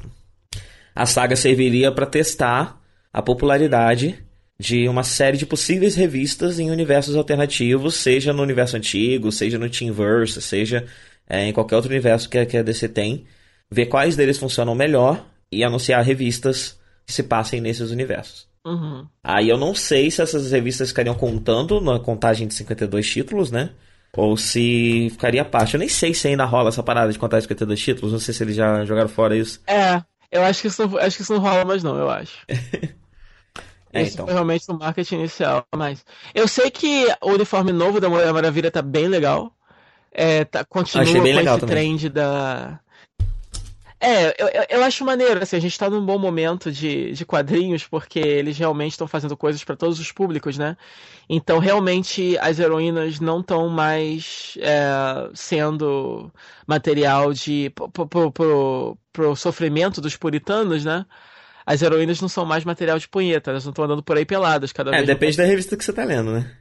a 0.95 1.05
saga 1.05 1.35
serviria 1.35 1.91
para 1.91 2.05
testar 2.05 2.81
a 3.11 3.21
popularidade 3.21 4.23
de 4.59 4.87
uma 4.87 5.03
série 5.03 5.37
de 5.37 5.45
possíveis 5.45 5.95
revistas 5.95 6.59
em 6.59 6.71
universos 6.71 7.15
alternativos, 7.15 7.95
seja 7.95 8.31
no 8.31 8.43
universo 8.43 8.77
antigo, 8.77 9.31
seja 9.31 9.57
no 9.57 9.69
Teamverse, 9.69 10.41
seja 10.41 10.85
é, 11.27 11.47
em 11.47 11.53
qualquer 11.53 11.75
outro 11.75 11.89
universo 11.89 12.29
que, 12.29 12.45
que 12.45 12.57
a 12.57 12.63
DC 12.63 12.89
tem, 12.89 13.25
ver 13.69 13.87
quais 13.87 14.15
deles 14.15 14.37
funcionam 14.37 14.75
melhor 14.75 15.25
e 15.51 15.63
anunciar 15.63 16.03
revistas 16.03 16.79
que 17.05 17.13
se 17.13 17.23
passem 17.23 17.59
nesses 17.59 17.91
universos. 17.91 18.47
Uhum. 18.65 19.05
Aí 19.23 19.49
eu 19.49 19.57
não 19.57 19.75
sei 19.75 20.09
se 20.09 20.21
essas 20.21 20.51
revistas 20.51 20.89
ficariam 20.89 21.15
contando 21.15 21.81
na 21.81 21.99
contagem 21.99 22.47
de 22.47 22.53
52 22.53 23.09
títulos, 23.09 23.51
né? 23.51 23.71
Ou 24.15 24.37
se 24.37 25.09
ficaria 25.11 25.41
à 25.41 25.45
parte. 25.45 25.73
Eu 25.73 25.79
nem 25.79 25.89
sei 25.89 26.13
se 26.13 26.27
ainda 26.27 26.45
rola 26.45 26.69
essa 26.69 26.83
parada 26.83 27.11
de 27.11 27.19
contar 27.19 27.41
52 27.41 27.79
títulos. 27.81 28.11
Não 28.13 28.19
sei 28.19 28.33
se 28.33 28.43
eles 28.43 28.55
já 28.55 28.85
jogaram 28.85 29.09
fora 29.09 29.35
isso. 29.35 29.59
É, 29.67 30.01
eu 30.31 30.43
acho 30.43 30.61
que 30.61 30.67
isso 30.67 30.87
não, 30.87 30.97
acho 30.97 31.17
que 31.17 31.23
isso 31.23 31.33
não 31.33 31.41
rola 31.41 31.65
mais, 31.65 31.83
não, 31.83 31.97
eu 31.97 32.09
acho. 32.09 32.37
é, 33.93 34.03
isso 34.03 34.13
então. 34.13 34.25
foi 34.25 34.33
realmente 34.33 34.67
no 34.67 34.77
marketing 34.77 35.15
inicial. 35.15 35.65
Mas 35.75 36.05
eu 36.33 36.47
sei 36.47 36.69
que 36.71 37.07
o 37.21 37.31
uniforme 37.31 37.71
novo 37.71 37.99
da 37.99 38.09
Mulher 38.09 38.33
Maravilha 38.33 38.71
tá 38.71 38.81
bem 38.81 39.07
legal. 39.07 39.51
É, 40.11 40.45
tá, 40.45 40.63
continua 40.63 41.05
com 41.05 41.11
esse 41.11 41.59
também. 41.59 41.67
trend 41.67 42.09
da, 42.09 42.79
é, 44.03 44.35
eu, 44.37 44.79
eu 44.79 44.83
acho 44.83 45.05
maneiro, 45.05 45.41
assim, 45.41 45.55
a 45.55 45.61
gente 45.61 45.79
tá 45.79 45.89
num 45.89 46.05
bom 46.05 46.19
momento 46.19 46.69
de, 46.69 47.13
de 47.13 47.25
quadrinhos, 47.25 47.87
porque 47.87 48.19
eles 48.19 48.57
realmente 48.57 48.91
estão 48.91 49.07
fazendo 49.07 49.37
coisas 49.37 49.63
para 49.63 49.77
todos 49.77 49.97
os 49.97 50.11
públicos, 50.11 50.57
né? 50.57 50.75
Então, 51.29 51.57
realmente, 51.57 52.37
as 52.39 52.59
heroínas 52.59 53.21
não 53.21 53.39
estão 53.39 53.69
mais 53.69 54.57
é, 54.59 55.29
sendo 55.33 56.29
material 56.67 57.31
de. 57.31 57.71
Pro, 57.73 58.05
pro, 58.05 58.31
pro, 58.33 58.97
pro 59.13 59.35
sofrimento 59.37 60.01
dos 60.01 60.17
puritanos, 60.17 60.83
né? 60.83 61.05
As 61.65 61.81
heroínas 61.81 62.21
não 62.21 62.29
são 62.29 62.45
mais 62.45 62.65
material 62.65 62.99
de 62.99 63.07
punheta, 63.07 63.51
elas 63.51 63.63
não 63.63 63.71
estão 63.71 63.85
andando 63.85 64.03
por 64.03 64.17
aí 64.17 64.25
peladas 64.25 64.71
cada 64.71 64.91
é, 64.91 64.97
vez. 64.97 65.03
É, 65.03 65.13
depende 65.13 65.37
da 65.37 65.45
revista 65.45 65.77
que 65.77 65.83
você 65.83 65.93
tá 65.93 66.03
lendo, 66.03 66.31
né? 66.31 66.51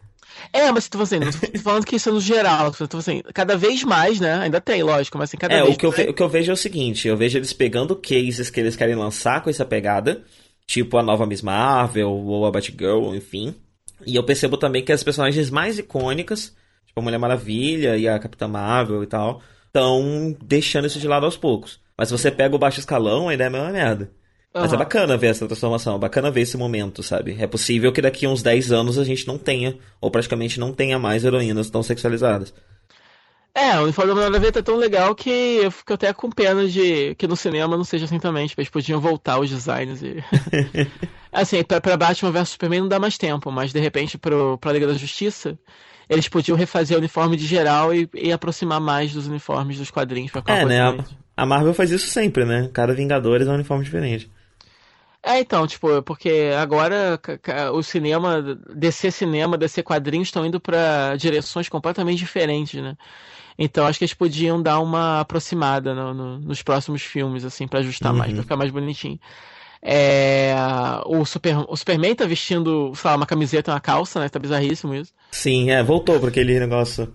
É, 0.52 0.70
mas 0.72 0.88
tô 0.88 1.00
assim, 1.00 1.18
não 1.18 1.30
tô 1.30 1.38
falando 1.60 1.84
que 1.84 1.96
isso 1.96 2.08
é 2.08 2.12
no 2.12 2.20
geral, 2.20 2.72
tô 2.72 2.96
assim, 2.96 3.22
cada 3.34 3.56
vez 3.56 3.84
mais, 3.84 4.20
né? 4.20 4.34
Ainda 4.34 4.60
tem, 4.60 4.82
lógico, 4.82 5.18
mas 5.18 5.30
assim, 5.30 5.36
cada 5.36 5.54
é, 5.54 5.62
vez 5.62 5.74
o 5.74 5.78
que, 5.78 5.86
mais... 5.86 5.98
eu, 5.98 6.10
o 6.10 6.14
que 6.14 6.22
eu 6.22 6.28
vejo 6.28 6.50
é 6.50 6.54
o 6.54 6.56
seguinte, 6.56 7.08
eu 7.08 7.16
vejo 7.16 7.38
eles 7.38 7.52
pegando 7.52 7.96
cases 7.96 8.50
que 8.50 8.60
eles 8.60 8.76
querem 8.76 8.94
lançar 8.94 9.42
com 9.42 9.50
essa 9.50 9.64
pegada, 9.64 10.22
tipo 10.66 10.96
a 10.96 11.02
nova 11.02 11.26
Miss 11.26 11.42
Marvel 11.42 12.10
ou 12.10 12.46
a 12.46 12.50
Batgirl, 12.50 13.14
enfim. 13.14 13.54
E 14.06 14.16
eu 14.16 14.24
percebo 14.24 14.56
também 14.56 14.84
que 14.84 14.92
as 14.92 15.02
personagens 15.02 15.50
mais 15.50 15.78
icônicas, 15.78 16.54
tipo 16.86 16.98
a 16.98 17.02
Mulher 17.02 17.18
Maravilha 17.18 17.96
e 17.96 18.08
a 18.08 18.18
Capitã 18.18 18.48
Marvel 18.48 19.02
e 19.02 19.06
tal, 19.06 19.40
estão 19.66 20.36
deixando 20.42 20.86
isso 20.86 20.98
de 20.98 21.08
lado 21.08 21.24
aos 21.24 21.36
poucos. 21.36 21.80
Mas 21.96 22.08
se 22.08 22.18
você 22.18 22.30
pega 22.30 22.54
o 22.54 22.58
baixo 22.58 22.80
escalão, 22.80 23.28
ainda 23.28 23.44
é 23.44 23.46
a 23.46 23.50
mesma 23.50 23.70
merda. 23.70 24.10
Mas 24.54 24.70
uhum. 24.70 24.74
é 24.74 24.78
bacana 24.78 25.16
ver 25.16 25.28
essa 25.28 25.46
transformação, 25.46 25.96
é 25.96 25.98
bacana 25.98 26.30
ver 26.30 26.42
esse 26.42 26.56
momento, 26.56 27.02
sabe? 27.02 27.36
É 27.38 27.46
possível 27.46 27.90
que 27.90 28.02
daqui 28.02 28.26
a 28.26 28.28
uns 28.28 28.42
10 28.42 28.70
anos 28.70 28.98
a 28.98 29.04
gente 29.04 29.26
não 29.26 29.38
tenha, 29.38 29.78
ou 30.00 30.10
praticamente 30.10 30.60
não 30.60 30.72
tenha 30.72 30.98
mais 30.98 31.24
heroínas 31.24 31.70
tão 31.70 31.82
sexualizadas. 31.82 32.52
É, 33.54 33.78
o 33.78 33.82
uniforme 33.82 34.08
da 34.08 34.14
Mulher 34.14 34.30
Maravilha 34.30 34.52
tá 34.52 34.62
tão 34.62 34.76
legal 34.76 35.14
que 35.14 35.30
eu 35.62 35.70
fico 35.70 35.92
até 35.92 36.12
com 36.12 36.30
pena 36.30 36.66
de 36.66 37.14
que 37.16 37.26
no 37.26 37.36
cinema 37.36 37.76
não 37.76 37.84
seja 37.84 38.06
assim 38.06 38.18
também. 38.18 38.46
Tipo, 38.46 38.62
eles 38.62 38.70
podiam 38.70 38.98
voltar 38.98 39.38
os 39.38 39.50
designs 39.50 40.02
e. 40.02 40.24
assim, 41.30 41.62
pra, 41.62 41.78
pra 41.78 41.96
Batman 41.96 42.30
vs 42.30 42.48
Superman 42.50 42.80
não 42.80 42.88
dá 42.88 42.98
mais 42.98 43.18
tempo, 43.18 43.52
mas 43.52 43.72
de 43.72 43.78
repente 43.78 44.16
pro, 44.16 44.56
pra 44.56 44.72
Liga 44.72 44.86
da 44.86 44.94
Justiça, 44.94 45.58
eles 46.08 46.28
podiam 46.28 46.56
refazer 46.56 46.96
o 46.96 47.00
uniforme 47.00 47.36
de 47.36 47.46
geral 47.46 47.94
e, 47.94 48.08
e 48.14 48.32
aproximar 48.32 48.80
mais 48.80 49.12
dos 49.12 49.26
uniformes 49.26 49.76
dos 49.76 49.90
quadrinhos 49.90 50.30
pra 50.30 50.42
É, 50.46 50.64
né? 50.64 50.80
A, 50.80 51.04
a, 51.36 51.46
Marvel 51.46 51.74
faz 51.74 51.90
isso 51.90 52.08
sempre, 52.08 52.46
né? 52.46 52.70
Cada 52.72 52.94
Vingadores 52.94 53.46
é 53.46 53.50
um 53.50 53.54
uniforme 53.54 53.84
diferente. 53.84 54.30
É, 55.24 55.38
então, 55.38 55.66
tipo, 55.68 56.02
porque 56.02 56.50
agora 56.60 57.20
o 57.72 57.82
cinema, 57.82 58.42
DC 58.74 59.12
cinema, 59.12 59.56
DC 59.56 59.82
quadrinhos 59.82 60.28
estão 60.28 60.44
indo 60.44 60.58
para 60.58 61.14
direções 61.16 61.68
completamente 61.68 62.18
diferentes, 62.18 62.82
né? 62.82 62.96
Então 63.56 63.86
acho 63.86 63.98
que 63.98 64.04
eles 64.04 64.14
podiam 64.14 64.60
dar 64.60 64.80
uma 64.80 65.20
aproximada 65.20 65.94
no, 65.94 66.12
no, 66.12 66.38
nos 66.40 66.62
próximos 66.62 67.02
filmes, 67.02 67.44
assim, 67.44 67.68
para 67.68 67.78
ajustar 67.78 68.10
uhum. 68.10 68.18
mais, 68.18 68.32
pra 68.32 68.42
ficar 68.42 68.56
mais 68.56 68.70
bonitinho. 68.70 69.20
É, 69.80 70.54
o, 71.06 71.24
Super, 71.24 71.56
o 71.68 71.76
Superman 71.76 72.14
tá 72.14 72.24
vestindo, 72.24 72.92
sei 72.94 73.10
lá, 73.10 73.16
uma 73.16 73.26
camiseta 73.26 73.70
e 73.70 73.74
uma 73.74 73.80
calça, 73.80 74.18
né? 74.18 74.28
Tá 74.28 74.38
bizarríssimo 74.38 74.94
isso. 74.94 75.12
Sim, 75.30 75.70
é, 75.70 75.82
voltou 75.82 76.18
para 76.18 76.30
aquele 76.30 76.58
negócio 76.58 77.12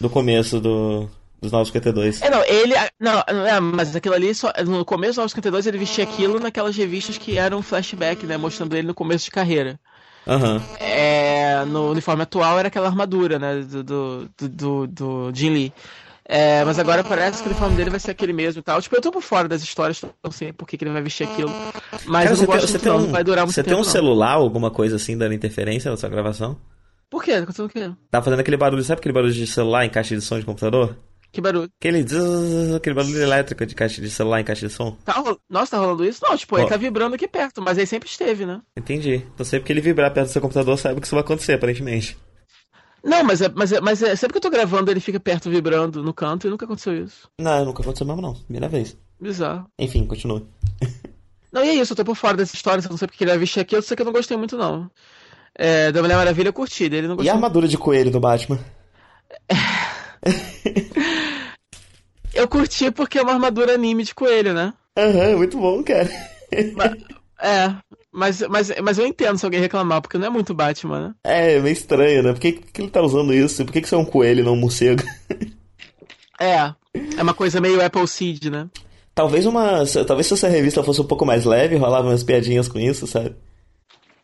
do 0.00 0.08
começo 0.08 0.60
do, 0.60 1.08
dos 1.40 1.52
952. 1.52 2.22
É, 2.22 2.30
não, 2.30 2.44
ele. 2.44 2.74
Não, 2.98 3.20
é, 3.46 3.60
mas 3.60 3.94
aquilo 3.94 4.14
ali, 4.14 4.34
só, 4.34 4.52
no 4.66 4.84
começo 4.84 5.12
dos 5.12 5.32
952, 5.34 5.66
ele 5.66 5.78
vestia 5.78 6.04
aquilo 6.04 6.40
naquelas 6.40 6.76
revistas 6.76 7.18
que 7.18 7.38
eram 7.38 7.62
flashback, 7.62 8.26
né? 8.26 8.36
Mostrando 8.36 8.74
ele 8.76 8.86
no 8.86 8.94
começo 8.94 9.26
de 9.26 9.30
carreira. 9.30 9.78
Aham. 10.26 10.60
É, 10.80 11.64
no 11.66 11.90
uniforme 11.90 12.22
atual 12.22 12.58
era 12.58 12.68
aquela 12.68 12.88
armadura, 12.88 13.38
né? 13.38 13.60
Do, 13.60 13.84
do, 13.84 14.28
do, 14.48 14.86
do, 14.86 15.30
Jin 15.32 15.50
Lee. 15.50 15.72
É, 16.28 16.64
mas 16.64 16.76
agora 16.80 17.04
parece 17.04 17.40
que 17.40 17.48
o 17.48 17.52
uniforme 17.52 17.76
dele 17.76 17.90
vai 17.90 18.00
ser 18.00 18.10
aquele 18.10 18.32
mesmo 18.32 18.58
e 18.58 18.62
tal. 18.62 18.82
Tipo, 18.82 18.96
eu 18.96 19.00
tô 19.00 19.12
por 19.12 19.22
fora 19.22 19.46
das 19.46 19.62
histórias, 19.62 20.02
não 20.24 20.32
sei 20.32 20.52
por 20.52 20.66
que, 20.66 20.76
que 20.76 20.82
ele 20.82 20.92
vai 20.92 21.02
vestir 21.02 21.28
aquilo. 21.28 21.52
Mas 22.04 22.24
Cara, 22.24 22.24
eu 22.24 22.30
não 22.30 22.36
você 22.36 22.46
tem, 22.46 22.46
gosto 22.46 22.66
você 22.66 22.72
muito, 22.72 22.82
tem 22.82 22.92
não, 22.92 22.98
um, 22.98 23.02
não 23.02 23.12
vai 23.12 23.22
durar 23.22 23.44
muito 23.44 23.54
você 23.54 23.62
tempo. 23.62 23.68
tem 23.68 23.76
um 23.76 23.84
não. 23.84 23.92
celular, 23.92 24.32
alguma 24.32 24.70
coisa 24.70 24.96
assim, 24.96 25.16
dando 25.16 25.34
interferência 25.34 25.88
na 25.88 25.96
sua 25.96 26.08
gravação? 26.08 26.58
Por 27.08 27.22
quê? 27.22 27.40
Tá 27.40 27.68
quê? 27.68 27.92
Tá 28.10 28.20
fazendo 28.20 28.40
aquele 28.40 28.56
barulho, 28.56 28.82
sabe 28.82 28.98
aquele 28.98 29.12
barulho 29.12 29.32
de 29.32 29.46
celular 29.46 29.84
em 29.84 29.90
caixa 29.90 30.16
de 30.16 30.20
som 30.20 30.40
de 30.40 30.44
computador? 30.44 30.96
Que 31.32 31.40
barulho? 31.40 31.70
Aquele 31.78 32.02
zzz, 32.02 32.74
aquele 32.74 32.94
barulho 32.94 33.20
elétrico 33.20 33.66
de 33.66 33.74
caixa 33.74 34.00
de 34.00 34.08
celular 34.10 34.40
em 34.40 34.44
caixa 34.44 34.66
de 34.66 34.72
som? 34.72 34.92
Tá, 35.04 35.12
ro- 35.14 35.38
Nossa, 35.50 35.72
tá 35.72 35.78
rolando 35.78 36.04
isso? 36.04 36.20
Não, 36.22 36.36
tipo, 36.36 36.56
ele 36.56 36.64
Ó. 36.64 36.68
tá 36.68 36.76
vibrando 36.76 37.14
aqui 37.14 37.28
perto, 37.28 37.60
mas 37.60 37.76
ele 37.76 37.86
sempre 37.86 38.08
esteve, 38.08 38.46
né? 38.46 38.62
Entendi. 38.76 39.16
Então 39.34 39.44
sempre 39.44 39.66
que 39.66 39.72
ele 39.72 39.80
vibrar 39.82 40.12
perto 40.14 40.28
do 40.28 40.32
seu 40.32 40.40
computador, 40.40 40.78
saiba 40.78 41.00
que 41.00 41.06
isso 41.06 41.14
vai 41.14 41.22
acontecer, 41.22 41.52
aparentemente. 41.54 42.16
Não, 43.04 43.22
mas, 43.22 43.40
é, 43.42 43.48
mas, 43.54 43.70
é, 43.72 43.80
mas 43.80 44.02
é, 44.02 44.16
sempre 44.16 44.32
que 44.32 44.38
eu 44.38 44.42
tô 44.42 44.50
gravando, 44.50 44.90
ele 44.90 44.98
fica 44.98 45.20
perto 45.20 45.48
vibrando 45.50 46.02
no 46.02 46.12
canto 46.14 46.46
e 46.46 46.50
nunca 46.50 46.64
aconteceu 46.64 47.04
isso. 47.04 47.28
Não, 47.40 47.64
nunca 47.66 47.82
aconteceu 47.82 48.06
mesmo 48.06 48.20
não. 48.22 48.34
Primeira 48.34 48.68
vez. 48.68 48.96
Bizarro. 49.20 49.66
Enfim, 49.78 50.06
continua. 50.06 50.42
Não, 51.52 51.64
e 51.64 51.68
é 51.70 51.74
isso, 51.74 51.92
eu 51.92 51.96
tô 51.96 52.04
por 52.04 52.16
fora 52.16 52.36
dessa 52.36 52.54
história, 52.54 52.82
eu 52.84 52.90
não 52.90 52.98
sei 52.98 53.08
porque 53.08 53.24
ele 53.24 53.30
vai 53.30 53.38
vestir 53.38 53.60
aquilo, 53.60 53.80
só 53.80 53.94
que 53.96 54.02
eu 54.02 54.04
não 54.04 54.12
gostei 54.12 54.36
muito, 54.36 54.58
não. 54.58 54.90
É, 55.54 55.90
da 55.90 56.02
Mulher 56.02 56.16
Maravilha 56.16 56.48
eu 56.48 56.52
curti, 56.52 56.86
dele 56.86 57.06
eu 57.06 57.08
não 57.08 57.14
E 57.14 57.16
gostei. 57.18 57.30
a 57.30 57.34
armadura 57.34 57.66
de 57.66 57.78
coelho 57.78 58.10
do 58.10 58.20
Batman? 58.20 58.58
Eu 62.34 62.46
curti 62.46 62.90
porque 62.90 63.18
é 63.18 63.22
uma 63.22 63.32
armadura 63.32 63.74
anime 63.74 64.04
de 64.04 64.14
coelho, 64.14 64.52
né? 64.52 64.74
Aham, 64.96 65.36
muito 65.38 65.58
bom, 65.58 65.82
cara. 65.82 66.08
É, 67.40 67.74
mas, 68.12 68.40
mas, 68.42 68.72
mas 68.82 68.98
eu 68.98 69.06
entendo 69.06 69.38
se 69.38 69.44
alguém 69.44 69.60
reclamar, 69.60 70.00
porque 70.00 70.18
não 70.18 70.26
é 70.26 70.30
muito 70.30 70.54
Batman, 70.54 71.08
né? 71.08 71.14
É, 71.24 71.58
meio 71.58 71.72
estranho, 71.72 72.22
né? 72.22 72.32
Por 72.32 72.40
que, 72.40 72.52
que 72.52 72.82
ele 72.82 72.90
tá 72.90 73.02
usando 73.02 73.32
isso? 73.32 73.64
Por 73.64 73.72
que, 73.72 73.80
que 73.80 73.88
você 73.88 73.94
é 73.94 73.98
um 73.98 74.04
coelho 74.04 74.40
e 74.40 74.42
não 74.42 74.52
um 74.52 74.56
morcego? 74.56 75.02
É, 76.38 76.74
é 77.16 77.22
uma 77.22 77.32
coisa 77.32 77.62
meio 77.62 77.82
Apple 77.82 78.06
Seed, 78.06 78.44
né? 78.46 78.68
Talvez 79.14 79.46
uma. 79.46 79.84
Talvez 80.06 80.26
se 80.26 80.34
essa 80.34 80.48
revista 80.48 80.82
fosse 80.82 81.00
um 81.00 81.06
pouco 81.06 81.24
mais 81.24 81.46
leve, 81.46 81.76
rolava 81.76 82.08
umas 82.08 82.22
piadinhas 82.22 82.68
com 82.68 82.78
isso, 82.78 83.06
sabe? 83.06 83.34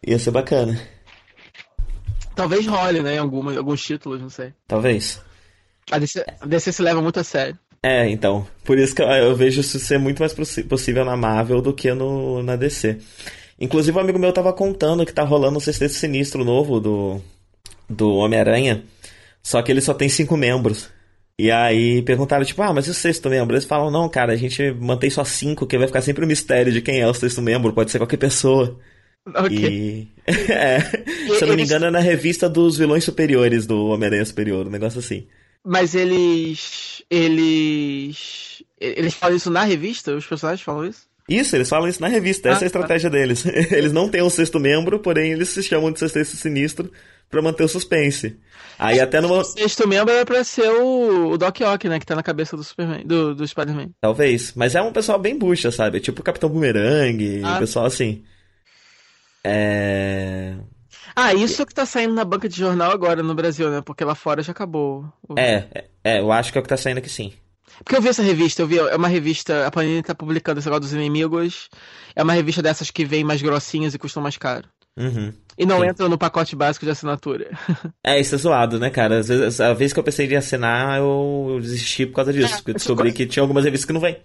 Ia 0.07 0.19
ser 0.19 0.31
bacana. 0.31 0.79
Talvez 2.35 2.67
role, 2.67 3.03
né? 3.03 3.15
Em 3.15 3.19
alguma, 3.19 3.57
alguns 3.57 3.83
títulos, 3.83 4.21
não 4.21 4.29
sei. 4.29 4.53
Talvez. 4.69 5.23
A 5.91 5.99
DC, 5.99 6.25
a 6.41 6.47
DC 6.47 6.73
se 6.73 6.83
leva 6.83 7.01
muito 7.03 7.21
a 7.21 7.25
sério. 7.25 7.59
É, 7.83 8.09
então. 8.09 8.47
Por 8.65 8.79
isso 8.79 8.95
que 8.95 9.03
eu, 9.03 9.09
eu 9.09 9.35
vejo 9.35 9.61
isso 9.61 9.79
ser 9.79 9.99
muito 9.99 10.21
mais 10.21 10.33
possível 10.33 11.05
na 11.05 11.17
Marvel 11.17 11.61
do 11.61 11.75
que 11.75 11.93
no, 11.93 12.43
na 12.43 12.55
DC. 12.55 12.99
Inclusive, 13.61 13.97
um 13.97 14.01
amigo 14.01 14.19
meu 14.19 14.33
tava 14.33 14.53
contando 14.53 15.05
que 15.05 15.13
tá 15.13 15.23
rolando 15.25 15.57
um 15.57 15.61
sexteto 15.61 15.93
sinistro 15.93 16.45
novo 16.45 16.81
do, 16.81 17.21
do 17.89 18.15
Homem-Aranha. 18.15 18.85
Só 19.43 19.61
que 19.63 19.73
ele 19.73 19.81
só 19.81 19.93
tem 19.93 20.09
cinco 20.09 20.37
membros. 20.37 20.89
E 21.39 21.51
aí 21.51 22.03
perguntaram, 22.03 22.45
tipo, 22.45 22.63
ah, 22.63 22.73
mas 22.73 22.87
e 22.87 22.91
o 22.91 22.95
sexto 22.95 23.29
membro? 23.29 23.55
Eles 23.55 23.65
falam, 23.65 23.91
não, 23.91 24.09
cara, 24.09 24.33
a 24.33 24.37
gente 24.37 24.71
mantém 24.73 25.11
só 25.11 25.25
cinco, 25.25 25.67
que 25.67 25.79
vai 25.79 25.87
ficar 25.87 26.03
sempre 26.03 26.25
o 26.25 26.29
mistério 26.29 26.73
de 26.73 26.81
quem 26.81 27.01
é 27.01 27.09
o 27.09 27.15
sexto 27.15 27.43
membro, 27.43 27.73
pode 27.73 27.91
ser 27.91 27.99
qualquer 27.99 28.19
pessoa. 28.19 28.79
Ok. 29.27 29.57
E. 29.59 30.09
é, 30.53 30.81
se 30.81 31.43
eu 31.43 31.49
não 31.49 31.57
me 31.57 31.63
engano, 31.63 31.87
é 31.87 31.91
na 31.91 32.01
revista 32.01 32.49
dos 32.49 32.77
vilões 32.77 33.03
superiores 33.03 33.67
do 33.67 33.87
Homem-Aranha 33.87 34.25
Superior, 34.25 34.67
um 34.67 34.71
negócio 34.71 35.01
assim. 35.01 35.27
Mas 35.65 35.95
eles. 35.95 37.03
Eles. 37.11 38.63
Eles 38.81 39.15
falam 39.15 39.37
isso 39.37 39.51
na 39.51 39.63
revista? 39.65 40.15
Os 40.15 40.27
personagens 40.27 40.63
falam 40.65 40.85
isso? 40.87 41.07
Isso, 41.29 41.55
eles 41.55 41.69
falam 41.69 41.89
isso 41.89 42.01
na 42.01 42.09
revista, 42.09 42.49
essa 42.49 42.57
é 42.57 42.57
a 42.57 42.57
Ah, 42.57 42.61
tá. 42.61 42.67
estratégia 42.67 43.09
deles. 43.09 43.45
Eles 43.71 43.93
não 43.93 44.09
têm 44.09 44.23
um 44.23 44.29
sexto 44.29 44.59
membro, 44.59 44.99
porém 44.99 45.31
eles 45.33 45.51
se 45.51 45.63
chamam 45.63 45.93
de 45.93 46.01
sexteto 46.01 46.27
sinistro 46.37 46.91
pra 47.31 47.41
manter 47.41 47.63
o 47.63 47.69
suspense. 47.69 48.37
Aí 48.77 48.99
até 48.99 49.21
numa. 49.21 49.39
O 49.39 49.45
sexto 49.45 49.87
membro 49.87 50.13
é 50.13 50.25
pra 50.25 50.43
ser 50.43 50.69
o, 50.69 51.31
o 51.31 51.39
Doc 51.39 51.61
Ock, 51.61 51.89
né? 51.89 52.01
Que 52.01 52.05
tá 52.07 52.17
na 52.17 52.25
cabeça 52.25 52.57
do 52.57 52.65
Superman, 52.65 53.07
do, 53.07 53.37
do 53.37 53.47
Spider-Man. 53.47 53.91
Talvez, 54.01 54.53
mas 54.57 54.75
é 54.75 54.83
um 54.83 54.93
pessoal 54.93 55.17
bem 55.19 55.39
bucha, 55.39 55.71
sabe? 55.71 56.01
Tipo 56.01 56.21
o 56.21 56.25
Capitão 56.25 56.51
Boomerang, 56.51 57.41
Ah. 57.45 57.55
um 57.55 57.59
pessoal 57.61 57.87
assim. 57.87 58.25
É. 59.45 60.55
Ah, 61.15 61.35
isso 61.35 61.65
que 61.67 61.75
tá 61.75 61.85
saindo 61.87 62.15
na 62.15 62.25
banca 62.25 62.49
de 62.49 62.57
jornal 62.57 62.91
agora 62.91 63.23
no 63.23 63.35
Brasil, 63.35 63.71
né? 63.71 63.81
Porque 63.85 64.05
lá 64.05 64.15
fora 64.15 64.43
já 64.43 64.53
acabou. 64.53 65.05
o- 65.29 65.39
É, 65.39 65.67
é, 65.75 65.85
é, 66.05 66.21
eu 66.21 66.33
acho 66.33 66.51
que 66.53 66.59
é 66.59 66.61
o 66.61 66.63
que 66.63 66.69
tá 66.69 66.77
saindo 66.77 66.99
aqui 66.99 67.09
sim. 67.09 67.33
Porque 67.85 67.97
eu 67.97 68.03
vi 68.03 68.09
essa 68.09 68.23
revista, 68.23 68.63
eu 68.63 68.67
vi, 68.67 68.79
é 68.79 68.97
uma 68.97 69.09
revista, 69.09 69.67
a 69.67 69.71
Panini 69.71 70.03
tá 70.03 70.15
publicando 70.15 70.59
esse 70.61 70.69
negócio 70.69 70.83
dos 70.83 70.93
inimigos. 70.93 71.69
É 72.15 72.23
uma 72.23 72.33
revista 72.35 72.63
dessas 72.63 72.91
que 72.91 73.05
vem 73.05 73.25
mais 73.25 73.41
grossinhas 73.43 73.95
e 73.95 73.99
custam 73.99 74.23
mais 74.23 74.37
caro. 74.37 74.69
Uhum. 74.97 75.33
E 75.57 75.65
não 75.65 75.81
Sim. 75.81 75.87
entra 75.87 76.07
no 76.09 76.19
pacote 76.19 76.55
básico 76.55 76.85
de 76.85 76.93
assinatura. 76.93 77.51
É, 78.05 78.21
isso 78.21 78.35
é 78.35 78.39
zoado, 78.39 78.79
né, 78.79 78.91
cara? 78.91 79.21
Às 79.21 79.29
vezes, 79.29 79.61
a 79.61 79.73
vez 79.73 79.93
que 79.93 79.99
eu 79.99 80.03
pensei 80.05 80.27
em 80.27 80.37
assinar, 80.37 80.99
eu 80.99 81.59
desisti 81.63 82.05
por 82.05 82.17
causa 82.17 82.33
disso. 82.33 82.53
É, 82.53 82.57
porque 82.57 82.71
eu 82.71 82.75
eu 82.75 82.79
descobri 82.79 83.13
que 83.13 83.27
tinha 83.27 83.43
algumas 83.43 83.65
revistas 83.65 83.87
que 83.87 83.93
não 83.93 84.01
vem. 84.01 84.17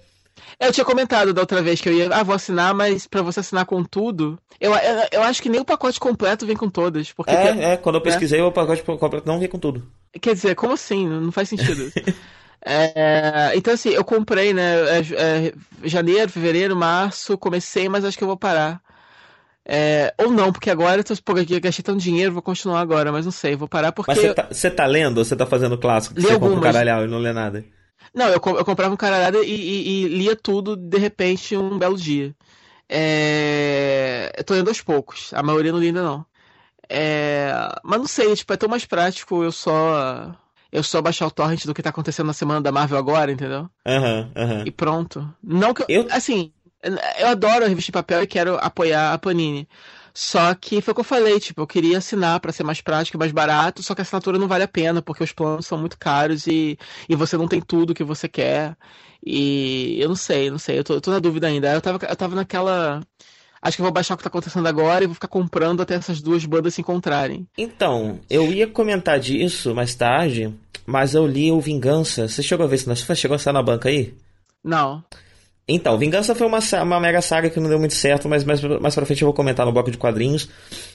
Eu 0.60 0.74
tinha 0.74 0.86
comentado 0.86 1.34
da 1.34 1.42
outra 1.42 1.62
vez 1.62 1.80
que 1.80 1.88
eu 1.88 1.94
ia, 1.94 2.10
ah, 2.12 2.24
vou 2.24 2.34
assinar, 2.36 2.74
mas 2.74 3.06
pra 3.06 3.22
você 3.22 3.42
assinar 3.42 3.66
com 3.66 3.84
tudo, 3.84 4.40
eu, 4.60 4.74
eu, 4.74 5.08
eu 5.12 5.24
acho 5.24 5.42
que 5.42 5.50
nem 5.50 5.62
o 5.62 5.66
pacote 5.66 6.00
completo 6.00 6.48
vem 6.48 6.56
com 6.58 6.70
todas. 6.70 7.14
Porque 7.14 7.32
tem- 7.32 7.64
É, 7.64 7.74
é, 7.74 7.78
quando 7.78 7.96
eu 7.96 8.02
pesquisei, 8.02 8.42
o 8.42 8.52
pacote 8.52 8.82
completo 8.84 9.28
não 9.28 9.40
vem 9.40 9.48
com 9.48 9.60
tudo. 9.60 9.86
Quer 10.20 10.34
dizer, 10.34 10.56
como 10.56 10.74
assim? 10.74 11.08
Não 11.08 11.32
faz 11.32 11.50
sentido. 11.50 11.92
É, 12.70 13.54
então, 13.56 13.74
assim, 13.74 13.90
eu 13.90 14.04
comprei, 14.04 14.52
né? 14.52 14.98
é, 14.98 15.00
é, 15.00 15.54
janeiro, 15.88 16.30
fevereiro, 16.30 16.76
março, 16.76 17.38
comecei, 17.38 17.88
mas 17.88 18.04
acho 18.04 18.18
que 18.18 18.24
eu 18.24 18.28
vou 18.28 18.36
parar. 18.36 18.82
É, 19.66 20.14
ou 20.18 20.32
não, 20.32 20.52
porque 20.52 20.70
agora 20.70 21.02
eu 21.02 21.60
gastei 21.62 21.84
tanto 21.84 22.00
dinheiro, 22.00 22.34
vou 22.34 22.42
continuar 22.42 22.82
agora, 22.82 23.12
mas 23.12 23.26
não 23.26 23.32
sei, 23.32 23.56
vou 23.56 23.68
parar 23.68 23.92
porque. 23.92 24.12
Mas 24.12 24.20
você 24.52 24.70
tá, 24.70 24.84
tá 24.84 24.86
lendo 24.86 25.18
ou 25.20 25.24
você 25.26 25.36
tá 25.36 25.46
fazendo 25.46 25.78
clássico? 25.78 26.16
Que 26.16 26.22
Li 26.22 26.28
você 26.28 26.34
compra 26.34 26.48
um 26.48 26.52
algumas. 26.54 26.74
caralhau 26.74 27.04
e 27.06 27.08
não 27.08 27.20
lê 27.20 27.32
nada? 27.32 27.64
Não, 28.18 28.28
eu, 28.28 28.34
eu 28.58 28.66
comprava 28.66 28.94
um 28.94 28.98
caralhada 28.98 29.38
e, 29.44 29.52
e- 29.52 30.06
e 30.06 30.08
lia 30.08 30.36
tudo 30.36 30.76
de 30.76 30.98
repente 30.98 31.56
um 31.56 31.78
belo 31.78 31.96
dia. 31.98 32.36
É, 32.90 34.34
eu 34.38 34.44
tô 34.44 34.54
lendo 34.56 34.70
aos 34.70 34.82
poucos, 34.82 35.34
a 35.34 35.44
maioria 35.44 35.72
não 35.72 35.80
li 35.80 35.88
ainda 35.88 36.02
não. 36.04 36.26
É, 36.90 37.52
mas 37.84 38.00
não 38.00 38.08
sei, 38.08 38.36
tipo, 38.36 38.54
é 38.54 38.58
tão 38.58 38.70
mais 38.70 38.86
prático 38.86 39.44
eu 39.44 39.52
só. 39.52 40.34
Eu 40.72 40.84
só 40.84 41.02
baixar 41.02 41.28
o 41.28 41.32
torrent 41.32 41.66
do 41.66 41.74
que 41.74 41.82
tá 41.82 41.90
acontecendo 41.92 42.28
na 42.28 42.34
semana 42.34 42.60
da 42.62 42.72
Marvel 42.72 42.98
agora, 42.98 43.32
entendeu? 43.32 43.70
Aham, 43.86 44.32
aham. 44.36 44.64
E 44.66 44.72
pronto. 44.72 45.34
Não 45.42 45.74
que 45.74 45.84
eu, 45.84 45.88
Eu- 45.90 46.08
Assim, 46.12 46.52
eu 47.20 47.28
adoro 47.28 47.66
a 47.66 47.68
revista 47.68 47.88
de 47.88 47.94
papel 47.94 48.24
e 48.24 48.28
quero 48.28 48.58
apoiar 48.58 49.14
a 49.14 49.18
Panini. 49.18 49.68
Só 50.20 50.56
que 50.56 50.82
foi 50.82 50.94
o 50.94 50.96
que 50.96 51.02
eu 51.02 51.06
falei, 51.06 51.40
tipo, 51.40 51.62
eu 51.62 51.68
queria 51.68 52.00
assinar 52.00 52.40
pra 52.40 52.52
ser 52.52 52.64
mais 52.64 52.82
prático 52.82 53.16
e 53.16 53.20
mais 53.20 53.32
barato, 53.32 53.84
só 53.84 53.94
que 53.94 54.02
a 54.02 54.04
assinatura 54.04 54.40
não 54.40 54.48
vale 54.48 54.64
a 54.64 54.68
pena, 54.68 55.00
porque 55.00 55.24
os 55.24 55.32
planos 55.32 55.68
são 55.68 55.78
muito 55.78 55.96
caros 55.96 56.48
e, 56.48 56.76
e 57.08 57.16
você 57.16 57.38
não 57.38 57.48
tem 57.48 57.62
tudo 57.62 57.94
que 57.94 58.04
você 58.04 58.28
quer. 58.28 58.76
E 59.24 59.96
eu 60.02 60.10
não 60.10 60.16
sei, 60.16 60.50
não 60.50 60.58
sei, 60.58 60.80
eu 60.80 60.84
tô, 60.84 60.96
eu 60.96 61.02
tô 61.02 61.12
na 61.12 61.20
dúvida 61.20 61.46
ainda. 61.46 61.72
Eu 61.72 61.82
tava, 61.82 62.04
eu 62.04 62.16
tava 62.16 62.36
naquela. 62.36 63.04
Acho 63.62 63.78
que 63.78 63.82
eu 63.82 63.86
vou 63.86 63.94
baixar 63.94 64.16
o 64.16 64.18
que 64.18 64.24
tá 64.24 64.30
acontecendo 64.30 64.66
agora 64.66 65.04
e 65.04 65.08
vou 65.08 65.14
ficar 65.14 65.28
comprando 65.28 65.84
até 65.84 65.94
essas 65.94 66.20
duas 66.20 66.44
bandas 66.46 66.74
se 66.74 66.82
encontrarem. 66.82 67.48
Então, 67.56 68.20
eu 68.28 68.52
ia 68.52 68.66
comentar 68.66 69.20
disso 69.20 69.76
mais 69.76 69.94
tarde, 69.94 70.52
mas 70.84 71.14
eu 71.14 71.28
li 71.28 71.52
o 71.52 71.62
Vingança. 71.62 72.28
Você 72.28 72.42
chegou 72.42 72.66
a 72.66 72.68
ver 72.68 72.80
se 72.80 73.16
chegou 73.16 73.36
a 73.36 73.40
sair 73.40 73.54
na 73.54 73.62
banca 73.62 73.88
aí? 73.88 74.16
Não. 74.64 75.04
Então, 75.68 75.98
Vingança 75.98 76.34
foi 76.34 76.48
uma, 76.48 76.60
uma 76.82 77.00
mega 77.00 77.22
saga 77.22 77.50
que 77.50 77.60
não 77.60 77.68
deu 77.68 77.78
muito 77.78 77.94
certo, 77.94 78.30
mas 78.30 78.44
mais, 78.46 78.62
mais 78.62 78.96
pra 78.96 79.06
frente 79.06 79.22
eu 79.22 79.28
vou 79.28 79.34
comentar 79.34 79.66
no 79.66 79.72
bloco 79.74 79.92
de 79.92 79.98
quadrinhos. 79.98 80.48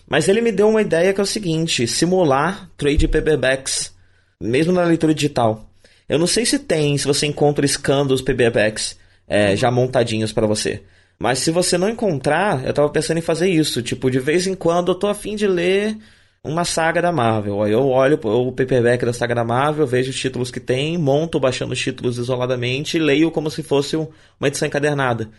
Mas 0.08 0.28
ele 0.28 0.40
me 0.40 0.50
deu 0.50 0.68
uma 0.68 0.80
ideia 0.80 1.12
que 1.12 1.20
é 1.20 1.22
o 1.22 1.26
seguinte: 1.26 1.86
simular 1.86 2.70
trade 2.76 3.06
paperbacks, 3.06 3.94
mesmo 4.40 4.72
na 4.72 4.84
leitura 4.84 5.14
digital. 5.14 5.68
Eu 6.08 6.18
não 6.18 6.26
sei 6.26 6.46
se 6.46 6.58
tem, 6.58 6.96
se 6.96 7.06
você 7.06 7.26
encontra 7.26 7.66
scan 7.66 8.06
dos 8.06 8.22
paperbacks 8.22 8.98
é, 9.28 9.54
já 9.54 9.70
montadinhos 9.70 10.32
pra 10.32 10.46
você. 10.46 10.82
Mas 11.18 11.38
se 11.38 11.50
você 11.50 11.78
não 11.78 11.88
encontrar, 11.88 12.64
eu 12.66 12.72
tava 12.72 12.88
pensando 12.88 13.18
em 13.18 13.22
fazer 13.22 13.48
isso. 13.48 13.82
Tipo, 13.82 14.10
de 14.10 14.18
vez 14.18 14.46
em 14.46 14.54
quando 14.54 14.90
eu 14.90 14.94
tô 14.94 15.06
afim 15.06 15.36
de 15.36 15.46
ler 15.46 15.96
uma 16.44 16.64
saga 16.64 17.00
da 17.00 17.12
Marvel. 17.12 17.62
Aí 17.62 17.72
eu 17.72 17.86
olho 17.88 18.18
o 18.22 18.52
paperback 18.52 19.04
da 19.04 19.12
saga 19.12 19.34
da 19.34 19.44
Marvel, 19.44 19.86
vejo 19.86 20.10
os 20.10 20.18
títulos 20.18 20.50
que 20.50 20.58
tem, 20.60 20.98
monto 20.98 21.38
baixando 21.38 21.72
os 21.72 21.78
títulos 21.80 22.18
isoladamente 22.18 22.96
e 22.96 23.00
leio 23.00 23.30
como 23.30 23.50
se 23.50 23.62
fosse 23.62 23.96
um- 23.96 24.08
uma 24.40 24.48
edição 24.48 24.66
encadernada. 24.66 25.30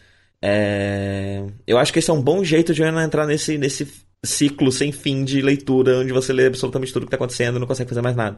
É, 0.41 1.43
Eu 1.67 1.77
acho 1.77 1.91
que 1.93 1.99
esse 1.99 2.09
é 2.09 2.13
um 2.13 2.21
bom 2.21 2.43
jeito 2.43 2.73
de 2.73 2.81
eu 2.81 2.91
não 2.91 3.01
entrar 3.01 3.25
nesse, 3.25 3.57
nesse 3.57 3.87
ciclo 4.23 4.71
sem 4.71 4.91
fim 4.91 5.23
de 5.23 5.41
leitura, 5.41 5.99
onde 5.99 6.11
você 6.13 6.31
lê 6.33 6.47
absolutamente 6.47 6.91
tudo 6.93 7.05
que 7.05 7.11
tá 7.11 7.15
acontecendo 7.17 7.57
e 7.57 7.59
não 7.59 7.67
consegue 7.67 7.89
fazer 7.89 8.01
mais 8.01 8.15
nada. 8.15 8.37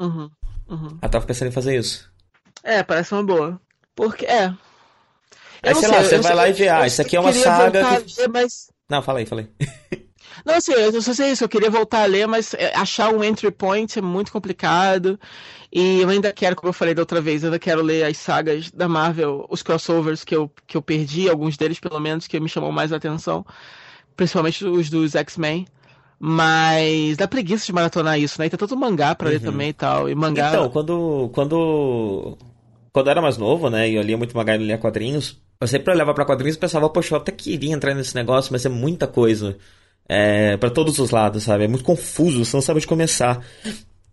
Uhum. 0.00 0.30
Uhum. 0.68 0.98
Eu 1.02 1.08
tava 1.08 1.26
pensando 1.26 1.48
em 1.48 1.52
fazer 1.52 1.76
isso. 1.78 2.10
É, 2.62 2.82
parece 2.82 3.12
uma 3.12 3.22
boa. 3.24 3.60
Porque, 3.94 4.24
é. 4.26 4.46
Eu 4.46 5.70
Aí, 5.70 5.74
sei 5.74 5.88
sei, 5.88 5.88
lá, 5.90 6.02
você 6.02 6.18
vai 6.18 6.34
lá 6.34 6.48
e 6.48 6.52
vê, 6.52 6.68
ah, 6.68 6.86
isso 6.86 7.00
aqui 7.02 7.16
é 7.16 7.20
uma 7.20 7.32
saga 7.32 7.82
voltar 7.82 8.02
que- 8.02 8.28
mas... 8.28 8.68
Não, 8.88 9.02
fala 9.02 9.18
aí, 9.20 9.26
fala 9.26 9.42
aí. 9.92 10.03
Não, 10.44 10.54
assim, 10.54 10.72
eu 10.72 10.92
não 10.92 11.00
sei 11.00 11.14
se 11.14 11.30
isso, 11.32 11.44
eu 11.44 11.48
queria 11.48 11.70
voltar 11.70 12.02
a 12.02 12.06
ler, 12.06 12.26
mas 12.26 12.52
é, 12.54 12.74
achar 12.76 13.12
um 13.12 13.24
entry 13.24 13.50
point 13.50 13.98
é 13.98 14.02
muito 14.02 14.30
complicado. 14.30 15.18
E 15.72 16.00
eu 16.00 16.08
ainda 16.08 16.32
quero, 16.32 16.54
como 16.56 16.68
eu 16.68 16.72
falei 16.72 16.94
da 16.94 17.02
outra 17.02 17.20
vez, 17.20 17.42
eu 17.42 17.48
ainda 17.48 17.58
quero 17.58 17.82
ler 17.82 18.04
as 18.04 18.16
sagas 18.18 18.70
da 18.70 18.88
Marvel, 18.88 19.46
os 19.48 19.62
crossovers 19.62 20.22
que 20.24 20.36
eu, 20.36 20.50
que 20.66 20.76
eu 20.76 20.82
perdi, 20.82 21.28
alguns 21.28 21.56
deles 21.56 21.80
pelo 21.80 21.98
menos, 21.98 22.26
que 22.26 22.38
me 22.38 22.48
chamam 22.48 22.70
mais 22.70 22.92
a 22.92 22.96
atenção. 22.96 23.44
Principalmente 24.16 24.64
os 24.64 24.90
dos 24.90 25.14
X-Men. 25.14 25.66
Mas 26.18 27.16
dá 27.16 27.26
preguiça 27.28 27.66
de 27.66 27.72
maratonar 27.72 28.18
isso, 28.18 28.40
né? 28.40 28.46
E 28.46 28.50
tem 28.50 28.58
tanto 28.58 28.76
mangá 28.76 29.14
pra 29.14 29.28
ler 29.28 29.40
Uhum. 29.40 29.46
também 29.52 29.68
e 29.70 29.72
tal. 29.72 30.08
E 30.08 30.14
mangá. 30.14 30.48
Então, 30.48 30.70
quando, 30.70 31.30
quando, 31.34 32.38
quando 32.92 33.06
eu 33.06 33.10
era 33.10 33.22
mais 33.22 33.36
novo, 33.36 33.68
né, 33.70 33.88
e 33.88 33.94
eu 33.94 34.02
lia 34.02 34.16
muito 34.16 34.36
mangá 34.36 34.54
e 34.56 34.58
lia 34.58 34.78
quadrinhos, 34.78 35.40
eu 35.60 35.66
sempre 35.68 35.92
olhava 35.92 36.14
pra 36.14 36.24
quadrinhos 36.24 36.56
e 36.56 36.58
pensava, 36.58 36.88
poxa, 36.90 37.14
eu 37.14 37.18
até 37.18 37.32
queria 37.32 37.72
entrar 37.74 37.94
nesse 37.94 38.14
negócio, 38.14 38.52
mas 38.52 38.64
é 38.64 38.68
muita 38.68 39.06
coisa. 39.06 39.58
É, 40.08 40.56
para 40.56 40.70
todos 40.70 40.98
os 40.98 41.10
lados, 41.10 41.44
sabe? 41.44 41.64
É 41.64 41.68
muito 41.68 41.84
confuso, 41.84 42.44
você 42.44 42.56
não 42.56 42.62
sabe 42.62 42.78
onde 42.78 42.86
começar. 42.86 43.44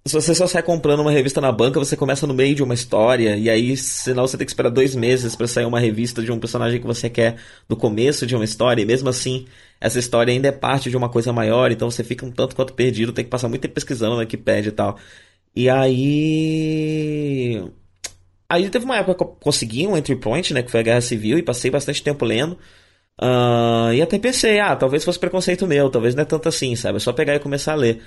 Se 0.03 0.13
você 0.15 0.33
só 0.33 0.47
sai 0.47 0.63
comprando 0.63 1.01
uma 1.01 1.11
revista 1.11 1.39
na 1.39 1.51
banca, 1.51 1.79
você 1.79 1.95
começa 1.95 2.25
no 2.25 2.33
meio 2.33 2.55
de 2.55 2.63
uma 2.63 2.73
história, 2.73 3.37
e 3.37 3.49
aí, 3.49 3.77
senão 3.77 4.25
você 4.25 4.35
tem 4.35 4.45
que 4.45 4.51
esperar 4.51 4.69
dois 4.69 4.95
meses 4.95 5.35
pra 5.35 5.47
sair 5.47 5.65
uma 5.65 5.79
revista 5.79 6.23
de 6.23 6.31
um 6.31 6.39
personagem 6.39 6.79
que 6.81 6.87
você 6.87 7.07
quer 7.07 7.35
no 7.69 7.75
começo 7.75 8.25
de 8.25 8.35
uma 8.35 8.43
história, 8.43 8.81
e 8.81 8.85
mesmo 8.85 9.09
assim, 9.09 9.45
essa 9.79 9.99
história 9.99 10.33
ainda 10.33 10.47
é 10.47 10.51
parte 10.51 10.89
de 10.89 10.97
uma 10.97 11.07
coisa 11.07 11.31
maior, 11.31 11.71
então 11.71 11.91
você 11.91 12.03
fica 12.03 12.25
um 12.25 12.31
tanto 12.31 12.55
quanto 12.55 12.73
perdido, 12.73 13.13
tem 13.13 13.23
que 13.23 13.29
passar 13.29 13.47
muito 13.47 13.61
tempo 13.61 13.75
pesquisando 13.75 14.15
na 14.15 14.21
Wikipedia 14.21 14.69
e 14.69 14.71
tal. 14.71 14.97
E 15.55 15.69
aí. 15.69 17.63
Aí 18.49 18.69
teve 18.69 18.85
uma 18.85 18.97
época 18.97 19.15
que 19.15 19.23
eu 19.23 19.27
consegui 19.27 19.87
um 19.87 19.95
entry 19.95 20.15
point, 20.15 20.53
né? 20.53 20.63
Que 20.63 20.71
foi 20.71 20.79
a 20.81 20.83
Guerra 20.83 21.01
Civil, 21.01 21.37
e 21.37 21.43
passei 21.43 21.69
bastante 21.71 22.03
tempo 22.03 22.25
lendo. 22.25 22.57
Ah, 23.21 23.91
e 23.93 24.01
até 24.01 24.17
pensei, 24.19 24.59
ah, 24.59 24.75
talvez 24.75 25.03
fosse 25.03 25.19
preconceito 25.19 25.67
meu, 25.67 25.89
talvez 25.91 26.15
não 26.15 26.23
é 26.23 26.25
tanto 26.25 26.49
assim, 26.49 26.75
sabe? 26.75 26.97
É 26.97 26.99
só 26.99 27.13
pegar 27.13 27.35
e 27.35 27.39
começar 27.39 27.73
a 27.73 27.75
ler. 27.75 28.03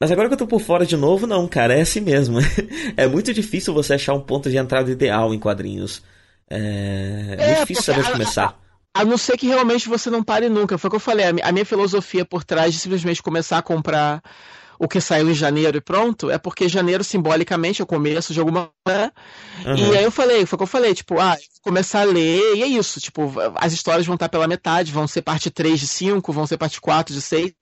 Mas 0.00 0.10
agora 0.12 0.28
que 0.28 0.34
eu 0.34 0.38
tô 0.38 0.46
por 0.48 0.60
fora 0.60 0.86
de 0.86 0.96
novo, 0.96 1.26
não, 1.26 1.48
cara, 1.48 1.74
é 1.74 1.82
assim 1.82 2.00
mesmo. 2.00 2.38
é 2.96 3.06
muito 3.08 3.34
difícil 3.34 3.74
você 3.74 3.94
achar 3.94 4.14
um 4.14 4.20
ponto 4.22 4.50
de 4.50 4.56
entrada 4.58 4.90
ideal 4.90 5.34
em 5.34 5.38
quadrinhos. 5.40 6.02
É, 6.50 7.36
é 7.40 7.42
muito 7.44 7.58
É, 7.58 7.60
difícil 7.60 7.84
saber 7.84 8.06
a- 8.06 8.10
começar. 8.10 8.60
A 8.94 9.04
não 9.04 9.16
ser 9.18 9.36
que 9.38 9.46
realmente 9.46 9.88
você 9.88 10.10
não 10.10 10.22
pare 10.22 10.48
nunca. 10.48 10.78
Foi 10.78 10.88
o 10.88 10.90
que 10.90 10.96
eu 10.96 11.00
falei. 11.00 11.26
A 11.26 11.48
a 11.48 11.52
minha 11.52 11.64
filosofia 11.64 12.24
por 12.24 12.44
trás 12.44 12.74
de 12.74 12.80
simplesmente 12.80 13.22
começar 13.22 13.58
a 13.58 13.62
comprar 13.62 14.22
o 14.82 14.88
que 14.88 15.00
saiu 15.00 15.30
em 15.30 15.34
janeiro 15.34 15.76
e 15.78 15.80
pronto, 15.80 16.28
é 16.28 16.38
porque 16.38 16.68
janeiro, 16.68 17.04
simbolicamente, 17.04 17.80
é 17.80 17.84
o 17.84 17.86
começo 17.86 18.32
de 18.32 18.40
alguma. 18.40 18.68
Né? 18.86 19.12
Aham. 19.64 19.76
E 19.76 19.96
aí 19.96 20.02
eu 20.02 20.10
falei, 20.10 20.44
foi 20.44 20.56
o 20.56 20.58
que 20.58 20.62
eu 20.64 20.66
falei, 20.66 20.92
tipo, 20.92 21.20
ah, 21.20 21.36
começar 21.62 22.00
a 22.00 22.04
ler, 22.04 22.56
e 22.56 22.62
é 22.64 22.66
isso. 22.66 22.98
Tipo, 23.00 23.32
as 23.54 23.72
histórias 23.72 24.04
vão 24.04 24.14
estar 24.14 24.28
pela 24.28 24.48
metade, 24.48 24.90
vão 24.90 25.06
ser 25.06 25.22
parte 25.22 25.50
3 25.50 25.78
de 25.78 25.86
5, 25.86 26.32
vão 26.32 26.48
ser 26.48 26.56
parte 26.58 26.80
4 26.80 27.14
de 27.14 27.20
6. 27.22 27.52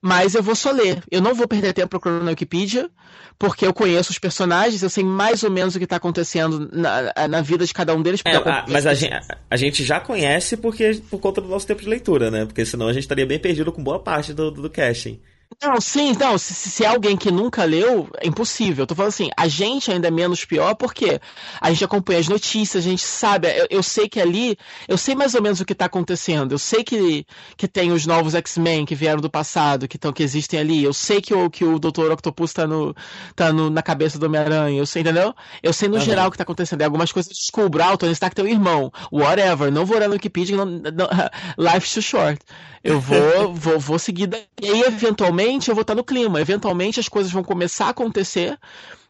Mas 0.00 0.36
eu 0.36 0.42
vou 0.44 0.54
só 0.54 0.70
ler. 0.70 1.02
Eu 1.10 1.20
não 1.20 1.34
vou 1.34 1.48
perder 1.48 1.72
tempo 1.72 1.88
procurando 1.88 2.22
na 2.22 2.30
Wikipedia, 2.30 2.88
porque 3.36 3.66
eu 3.66 3.74
conheço 3.74 4.12
os 4.12 4.18
personagens, 4.20 4.80
eu 4.80 4.88
sei 4.90 5.02
mais 5.02 5.42
ou 5.42 5.50
menos 5.50 5.74
o 5.74 5.78
que 5.78 5.84
está 5.84 5.96
acontecendo 5.96 6.70
na, 6.72 7.26
na 7.28 7.40
vida 7.42 7.66
de 7.66 7.74
cada 7.74 7.92
um 7.96 8.00
deles. 8.00 8.20
É, 8.24 8.30
a- 8.36 8.64
mas 8.68 8.86
a 8.86 8.94
gente, 8.94 9.12
a 9.50 9.56
gente 9.56 9.82
já 9.84 9.98
conhece 9.98 10.56
porque, 10.56 11.02
por 11.10 11.18
conta 11.18 11.40
do 11.40 11.48
nosso 11.48 11.66
tempo 11.66 11.82
de 11.82 11.88
leitura, 11.88 12.30
né? 12.30 12.46
Porque 12.46 12.64
senão 12.64 12.86
a 12.86 12.92
gente 12.92 13.02
estaria 13.02 13.26
bem 13.26 13.40
perdido 13.40 13.72
com 13.72 13.82
boa 13.82 13.98
parte 13.98 14.32
do, 14.32 14.52
do, 14.52 14.62
do 14.62 14.70
casting. 14.70 15.20
Não, 15.62 15.78
sim, 15.80 16.14
não, 16.18 16.38
se, 16.38 16.54
se 16.54 16.84
é 16.84 16.86
alguém 16.86 17.16
que 17.16 17.30
nunca 17.30 17.64
leu, 17.64 18.08
é 18.18 18.26
impossível. 18.26 18.84
Eu 18.84 18.86
tô 18.86 18.94
falando 18.94 19.10
assim, 19.10 19.28
a 19.36 19.46
gente 19.46 19.90
ainda 19.90 20.08
é 20.08 20.10
menos 20.10 20.44
pior 20.44 20.74
porque 20.74 21.20
a 21.60 21.70
gente 21.70 21.84
acompanha 21.84 22.18
as 22.20 22.28
notícias, 22.28 22.82
a 22.84 22.88
gente 22.88 23.02
sabe, 23.02 23.48
eu, 23.58 23.66
eu 23.68 23.82
sei 23.82 24.08
que 24.08 24.18
ali, 24.20 24.56
eu 24.88 24.96
sei 24.96 25.14
mais 25.14 25.34
ou 25.34 25.42
menos 25.42 25.60
o 25.60 25.64
que 25.66 25.74
tá 25.74 25.84
acontecendo. 25.84 26.52
Eu 26.52 26.58
sei 26.58 26.82
que, 26.82 27.26
que 27.58 27.68
tem 27.68 27.92
os 27.92 28.06
novos 28.06 28.34
X-Men 28.34 28.86
que 28.86 28.94
vieram 28.94 29.20
do 29.20 29.28
passado, 29.28 29.86
que, 29.86 29.98
tão, 29.98 30.12
que 30.12 30.22
existem 30.22 30.58
ali. 30.60 30.82
Eu 30.82 30.94
sei 30.94 31.20
que 31.20 31.34
o, 31.34 31.50
que 31.50 31.64
o 31.64 31.78
Dr. 31.78 32.10
Octopus 32.10 32.52
tá, 32.54 32.66
no, 32.66 32.94
tá 33.36 33.52
no, 33.52 33.68
na 33.68 33.82
cabeça 33.82 34.18
do 34.18 34.26
Homem-Aranha, 34.26 34.78
eu 34.78 34.86
sei, 34.86 35.02
entendeu? 35.02 35.34
Eu 35.62 35.72
sei 35.74 35.88
no 35.88 35.96
Aham. 35.96 36.04
geral 36.04 36.28
o 36.28 36.30
que 36.30 36.38
tá 36.38 36.42
acontecendo. 36.44 36.80
E 36.80 36.84
algumas 36.84 37.12
coisas 37.12 37.30
eu 37.30 37.36
descubro, 37.36 37.82
ah, 37.82 37.92
o 37.92 37.98
Tony 37.98 38.12
Stark 38.12 38.34
tem 38.34 38.44
um 38.44 38.48
irmão, 38.48 38.90
whatever. 39.12 39.70
Não 39.70 39.84
vou 39.84 39.96
olhar 39.96 40.08
no 40.08 40.14
Wikipedia, 40.14 40.56
não, 40.56 40.64
não, 40.64 41.08
life's 41.58 41.92
too 41.92 42.02
short. 42.02 42.40
Eu 42.82 42.98
vou, 42.98 43.52
vou, 43.54 43.78
vou 43.78 43.98
seguir. 43.98 44.26
daí. 44.26 44.44
E 44.62 44.66
aí, 44.68 44.82
eventualmente, 44.82 45.39
eu 45.68 45.74
vou 45.74 45.82
estar 45.82 45.94
no 45.94 46.04
clima. 46.04 46.40
Eventualmente, 46.40 47.00
as 47.00 47.08
coisas 47.08 47.32
vão 47.32 47.42
começar 47.44 47.86
a 47.86 47.90
acontecer. 47.90 48.58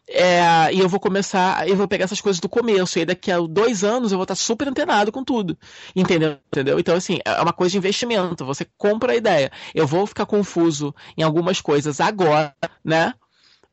é, 0.09 0.73
e 0.73 0.79
eu 0.79 0.89
vou 0.89 0.99
começar, 0.99 1.67
eu 1.67 1.75
vou 1.75 1.87
pegar 1.87 2.05
essas 2.05 2.21
coisas 2.21 2.39
do 2.39 2.49
começo. 2.49 2.99
E 2.99 3.05
daqui 3.05 3.31
a 3.31 3.39
dois 3.39 3.83
anos, 3.83 4.11
eu 4.11 4.17
vou 4.17 4.23
estar 4.23 4.35
super 4.35 4.67
antenado 4.67 5.11
com 5.11 5.23
tudo. 5.23 5.57
Entendeu? 5.95 6.37
Entendeu? 6.47 6.79
Então, 6.79 6.95
assim, 6.95 7.19
é 7.25 7.41
uma 7.41 7.53
coisa 7.53 7.71
de 7.71 7.77
investimento. 7.77 8.45
Você 8.45 8.65
compra 8.77 9.13
a 9.13 9.15
ideia. 9.15 9.51
Eu 9.73 9.87
vou 9.87 10.05
ficar 10.07 10.25
confuso 10.25 10.93
em 11.17 11.23
algumas 11.23 11.61
coisas 11.61 11.99
agora, 12.01 12.55
né? 12.83 13.13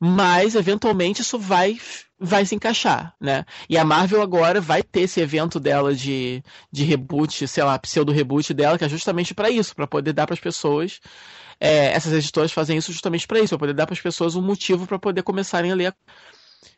Mas, 0.00 0.54
eventualmente, 0.54 1.22
isso 1.22 1.38
vai, 1.38 1.76
vai 2.20 2.46
se 2.46 2.54
encaixar, 2.54 3.14
né? 3.20 3.44
E 3.68 3.76
a 3.76 3.84
Marvel 3.84 4.22
agora 4.22 4.60
vai 4.60 4.80
ter 4.82 5.02
esse 5.02 5.20
evento 5.20 5.58
dela 5.58 5.92
de, 5.94 6.42
de 6.70 6.84
reboot, 6.84 7.48
sei 7.48 7.64
lá, 7.64 7.76
pseudo 7.80 8.12
reboot 8.12 8.54
dela, 8.54 8.78
que 8.78 8.84
é 8.84 8.88
justamente 8.88 9.34
para 9.34 9.50
isso, 9.50 9.74
para 9.74 9.88
poder 9.88 10.12
dar 10.12 10.26
para 10.26 10.34
as 10.34 10.40
pessoas. 10.40 11.00
É, 11.60 11.92
essas 11.92 12.12
editoras 12.12 12.52
fazem 12.52 12.76
isso 12.76 12.92
justamente 12.92 13.26
para 13.26 13.40
isso, 13.40 13.48
para 13.50 13.58
poder 13.58 13.74
dar 13.74 13.86
para 13.86 13.94
as 13.94 14.00
pessoas 14.00 14.36
um 14.36 14.42
motivo 14.42 14.86
para 14.86 14.98
poder 14.98 15.22
começarem 15.22 15.72
a 15.72 15.74
ler. 15.74 15.94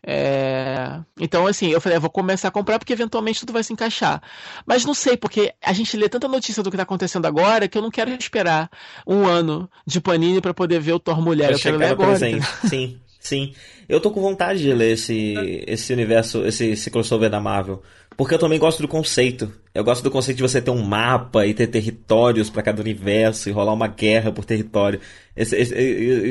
É, 0.02 0.98
então, 1.18 1.46
assim, 1.46 1.68
eu 1.68 1.80
falei, 1.80 1.96
eu 1.96 2.00
vou 2.00 2.10
começar 2.10 2.48
a 2.48 2.50
comprar 2.50 2.78
porque 2.78 2.92
eventualmente 2.92 3.40
tudo 3.40 3.52
vai 3.52 3.62
se 3.62 3.72
encaixar. 3.72 4.22
Mas 4.66 4.84
não 4.84 4.94
sei, 4.94 5.16
porque 5.16 5.52
a 5.62 5.72
gente 5.72 5.96
lê 5.96 6.08
tanta 6.08 6.26
notícia 6.26 6.62
do 6.62 6.70
que 6.70 6.76
tá 6.76 6.82
acontecendo 6.84 7.26
agora 7.26 7.68
que 7.68 7.76
eu 7.76 7.82
não 7.82 7.90
quero 7.90 8.10
esperar 8.10 8.70
um 9.06 9.26
ano 9.26 9.70
de 9.86 10.00
Panini 10.00 10.40
para 10.40 10.54
poder 10.54 10.80
ver 10.80 10.92
o 10.92 10.98
Thor 10.98 11.20
Mulher. 11.20 11.48
Pra 11.48 11.56
eu 11.56 11.60
quero 11.60 11.76
ler 11.76 11.90
agora. 11.90 12.10
presente. 12.10 12.46
Sim, 12.68 12.98
sim. 13.18 13.54
Eu 13.88 14.00
tô 14.00 14.10
com 14.10 14.20
vontade 14.20 14.60
de 14.60 14.72
ler 14.72 14.92
esse, 14.92 15.64
esse 15.66 15.92
universo, 15.92 16.46
esse, 16.46 16.66
esse 16.68 16.90
crossover 16.90 17.28
da 17.28 17.40
Marvel. 17.40 17.82
Porque 18.20 18.34
eu 18.34 18.38
também 18.38 18.58
gosto 18.58 18.82
do 18.82 18.86
conceito. 18.88 19.50
Eu 19.74 19.82
gosto 19.82 20.02
do 20.02 20.10
conceito 20.10 20.36
de 20.36 20.42
você 20.42 20.60
ter 20.60 20.70
um 20.70 20.82
mapa 20.82 21.46
e 21.46 21.54
ter 21.54 21.66
territórios 21.68 22.50
pra 22.50 22.62
cada 22.62 22.82
universo 22.82 23.48
e 23.48 23.52
rolar 23.52 23.72
uma 23.72 23.86
guerra 23.88 24.30
por 24.30 24.44
território. 24.44 25.00
Esse, 25.34 25.56
esse- 25.56 25.74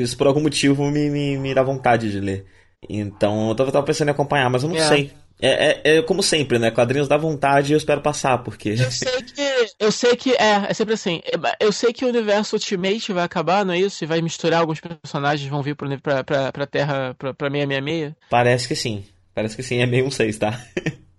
isso 0.00 0.16
por 0.16 0.28
algum 0.28 0.40
motivo 0.40 0.88
me, 0.88 1.10
me, 1.10 1.36
me 1.36 1.52
dá 1.52 1.64
vontade 1.64 2.08
de 2.12 2.20
ler. 2.20 2.46
Então 2.88 3.48
eu 3.48 3.54
tava, 3.56 3.72
tava 3.72 3.84
pensando 3.84 4.06
em 4.06 4.12
acompanhar, 4.12 4.48
mas 4.48 4.62
eu 4.62 4.68
não 4.68 4.76
É. 4.76 4.86
sei. 4.86 5.10
É, 5.42 5.80
é, 5.94 5.96
é 5.96 6.02
como 6.02 6.22
sempre, 6.22 6.60
né? 6.60 6.70
Quadrinhos 6.70 7.08
dá 7.08 7.16
vontade 7.16 7.72
e 7.72 7.74
eu 7.74 7.78
espero 7.78 8.00
passar, 8.00 8.38
porque. 8.38 8.68
Eu 8.68 8.76
sei 8.92 9.22
que. 9.22 9.72
Eu 9.80 9.90
sei 9.90 10.14
que. 10.14 10.30
É, 10.34 10.66
é 10.68 10.74
sempre 10.74 10.94
assim. 10.94 11.20
Eu 11.58 11.72
sei 11.72 11.92
que 11.92 12.04
o 12.04 12.08
universo 12.08 12.54
Ultimate 12.54 13.12
vai 13.12 13.24
acabar, 13.24 13.64
não 13.66 13.74
é 13.74 13.80
isso? 13.80 14.04
E 14.04 14.06
vai 14.06 14.22
misturar 14.22 14.60
alguns 14.60 14.78
personagens, 14.80 15.50
vão 15.50 15.60
vir 15.60 15.74
pra, 15.74 15.88
pra, 15.98 16.22
pra, 16.22 16.52
pra 16.52 16.66
Terra, 16.68 17.16
pra, 17.18 17.34
pra 17.34 17.50
666. 17.50 18.12
Parece 18.30 18.68
que 18.68 18.76
sim. 18.76 19.04
Parece 19.34 19.56
que 19.56 19.62
sim, 19.64 19.78
é 19.82 19.86
meio 19.86 20.06
um 20.06 20.10
6, 20.12 20.38
tá? 20.38 20.56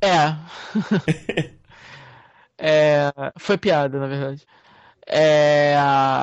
É. 0.00 0.34
é. 2.58 3.12
Foi 3.38 3.58
piada, 3.58 3.98
na 3.98 4.06
verdade. 4.06 4.46
É. 5.06 5.74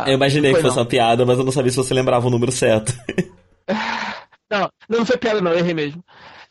Eu 0.07 0.13
imaginei 0.13 0.51
não 0.51 0.55
que 0.55 0.61
foi, 0.61 0.69
fosse 0.69 0.79
uma 0.79 0.85
piada, 0.85 1.25
mas 1.25 1.37
eu 1.37 1.43
não 1.43 1.51
sabia 1.51 1.71
se 1.71 1.77
você 1.77 1.93
lembrava 1.93 2.27
o 2.27 2.29
número 2.29 2.51
certo. 2.51 2.93
Não, 4.49 4.61
não, 4.89 4.99
não 4.99 5.05
foi 5.05 5.17
piada, 5.17 5.41
não, 5.41 5.51
eu 5.51 5.59
errei 5.59 5.73
mesmo. 5.73 6.03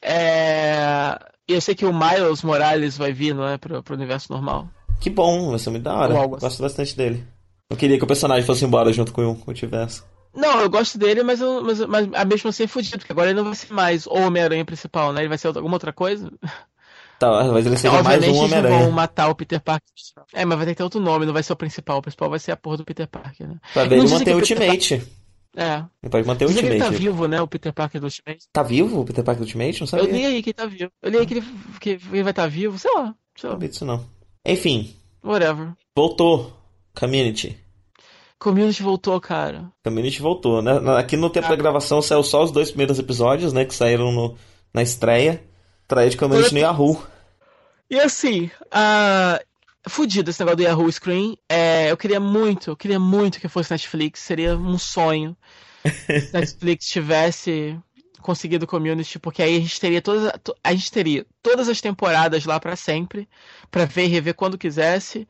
É. 0.02 1.18
Eu 1.48 1.60
sei 1.60 1.74
que 1.74 1.86
o 1.86 1.92
Miles 1.92 2.42
Morales 2.42 2.98
vai 2.98 3.12
vir, 3.12 3.34
não 3.34 3.46
é? 3.46 3.56
Pro, 3.56 3.82
pro 3.82 3.94
universo 3.94 4.32
normal. 4.32 4.68
Que 5.00 5.08
bom, 5.08 5.50
vai 5.50 5.58
ser 5.58 5.70
muito 5.70 5.84
da 5.84 5.94
hora. 5.94 6.18
Assim. 6.18 6.28
Gosto 6.28 6.62
bastante 6.62 6.96
dele. 6.96 7.26
Eu 7.70 7.76
queria 7.76 7.98
que 7.98 8.04
o 8.04 8.06
personagem 8.06 8.44
fosse 8.44 8.64
embora 8.64 8.92
junto 8.92 9.12
com 9.12 9.24
o, 9.24 9.36
com 9.36 9.50
o 9.50 9.54
Tiverso. 9.54 10.04
Não, 10.34 10.60
eu 10.60 10.68
gosto 10.68 10.98
dele, 10.98 11.22
mas, 11.22 11.40
eu, 11.40 11.62
mas, 11.62 11.80
mas 11.80 12.08
a 12.12 12.24
mesmo 12.24 12.50
assim 12.50 12.64
é 12.64 12.66
fudido, 12.66 12.98
porque 12.98 13.12
agora 13.12 13.30
ele 13.30 13.38
não 13.38 13.44
vai 13.44 13.54
ser 13.54 13.72
mais 13.72 14.06
o 14.06 14.14
Homem-Aranha 14.14 14.64
principal, 14.64 15.12
né? 15.12 15.22
Ele 15.22 15.28
vai 15.28 15.38
ser 15.38 15.46
alguma 15.46 15.74
outra 15.74 15.92
coisa. 15.92 16.30
Tá, 17.18 17.44
mas 17.44 17.64
ele 17.66 17.76
seja 17.78 17.92
mais 18.02 18.06
Obviamente 18.06 18.24
um 18.36 18.40
eles 18.42 18.50
não 18.52 18.60
vão 18.60 18.60
Homem-Aranha. 18.68 18.92
matar 18.94 19.28
o 19.30 19.34
Peter 19.34 19.60
Parker. 19.60 19.88
É, 20.34 20.44
mas 20.44 20.56
vai 20.58 20.66
ter 20.66 20.72
que 20.72 20.76
ter 20.76 20.82
outro 20.82 21.00
nome, 21.00 21.24
não 21.24 21.32
vai 21.32 21.42
ser 21.42 21.52
o 21.52 21.56
principal. 21.56 21.98
O 21.98 22.02
principal 22.02 22.28
vai 22.28 22.38
ser 22.38 22.52
a 22.52 22.56
porra 22.56 22.76
do 22.78 22.84
Peter 22.84 23.08
Parker, 23.08 23.48
né? 23.48 23.56
Pra 23.72 23.82
Não 23.84 23.88
ver 23.90 23.96
ele 23.98 24.08
manter 24.10 24.34
o 24.34 24.38
Ultimate. 24.38 25.02
É. 25.56 25.76
Ele 26.02 26.10
pode 26.10 26.26
manter 26.26 26.44
o 26.44 26.48
que 26.48 26.58
ele 26.58 26.68
tá 26.78 26.84
Ultimate. 26.84 26.98
vivo, 27.02 27.26
né? 27.26 27.40
O 27.40 27.48
Peter 27.48 27.72
Parker 27.72 27.98
do 28.00 28.04
Ultimate. 28.04 28.40
Tá 28.52 28.62
vivo 28.62 29.00
o 29.00 29.04
Peter 29.06 29.24
Parker 29.24 29.40
do 29.40 29.46
Ultimate? 29.46 29.80
Não 29.80 29.84
Eu 29.84 29.86
sabia. 29.86 30.12
li 30.12 30.26
aí 30.26 30.42
que 30.42 30.50
ele 30.50 30.54
tá 30.54 30.66
vivo. 30.66 30.90
Eu 31.02 31.10
li 31.10 31.18
aí 31.18 31.26
que 31.26 31.34
ele, 31.34 31.46
que 31.80 31.90
ele 32.12 32.22
vai 32.22 32.30
estar 32.32 32.46
vivo, 32.46 32.78
sei 32.78 32.90
lá. 32.94 33.14
Sei 33.34 33.48
Não 33.48 33.50
lá. 33.50 33.54
sabia 33.56 33.68
disso 33.70 33.84
não. 33.86 34.04
Enfim, 34.44 34.94
Whatever. 35.24 35.72
voltou. 35.96 36.52
Community. 36.94 37.56
Community 38.38 38.82
voltou, 38.82 39.18
cara. 39.20 39.70
Community 39.82 40.20
voltou, 40.20 40.60
né? 40.60 40.72
Aqui 40.98 41.16
no 41.16 41.30
tempo 41.30 41.48
da 41.48 41.56
gravação 41.56 42.02
saiu 42.02 42.22
só 42.22 42.44
os 42.44 42.50
dois 42.50 42.68
primeiros 42.68 42.98
episódios, 42.98 43.52
né? 43.54 43.64
Que 43.64 43.74
saíram 43.74 44.12
no, 44.12 44.34
na 44.74 44.82
estreia. 44.82 45.42
Traia 45.88 46.10
de 46.10 46.16
Community 46.16 46.52
no 46.52 46.60
Yahoo. 46.60 47.00
E 47.88 48.00
assim, 48.00 48.50
a... 48.70 49.40
fudido 49.88 50.30
esse 50.30 50.40
negócio 50.40 50.56
do 50.56 50.62
Yahoo 50.62 50.90
Screen. 50.90 51.38
É, 51.48 51.90
eu 51.90 51.96
queria 51.96 52.20
muito, 52.20 52.70
eu 52.70 52.76
queria 52.76 52.98
muito 52.98 53.40
que 53.40 53.48
fosse 53.48 53.70
Netflix. 53.70 54.20
Seria 54.20 54.56
um 54.56 54.78
sonho 54.78 55.36
se 55.84 56.32
Netflix 56.32 56.88
tivesse 56.88 57.78
conseguido 58.20 58.66
Community, 58.66 59.20
porque 59.20 59.42
aí 59.42 59.56
a 59.56 59.60
gente 59.60 59.80
teria 59.80 60.02
todas, 60.02 60.32
a 60.64 60.74
gente 60.74 60.90
teria 60.90 61.24
todas 61.40 61.68
as 61.68 61.80
temporadas 61.80 62.44
lá 62.44 62.58
pra 62.58 62.74
sempre, 62.74 63.28
pra 63.70 63.84
ver 63.84 64.06
e 64.06 64.08
rever 64.08 64.34
quando 64.34 64.58
quisesse, 64.58 65.28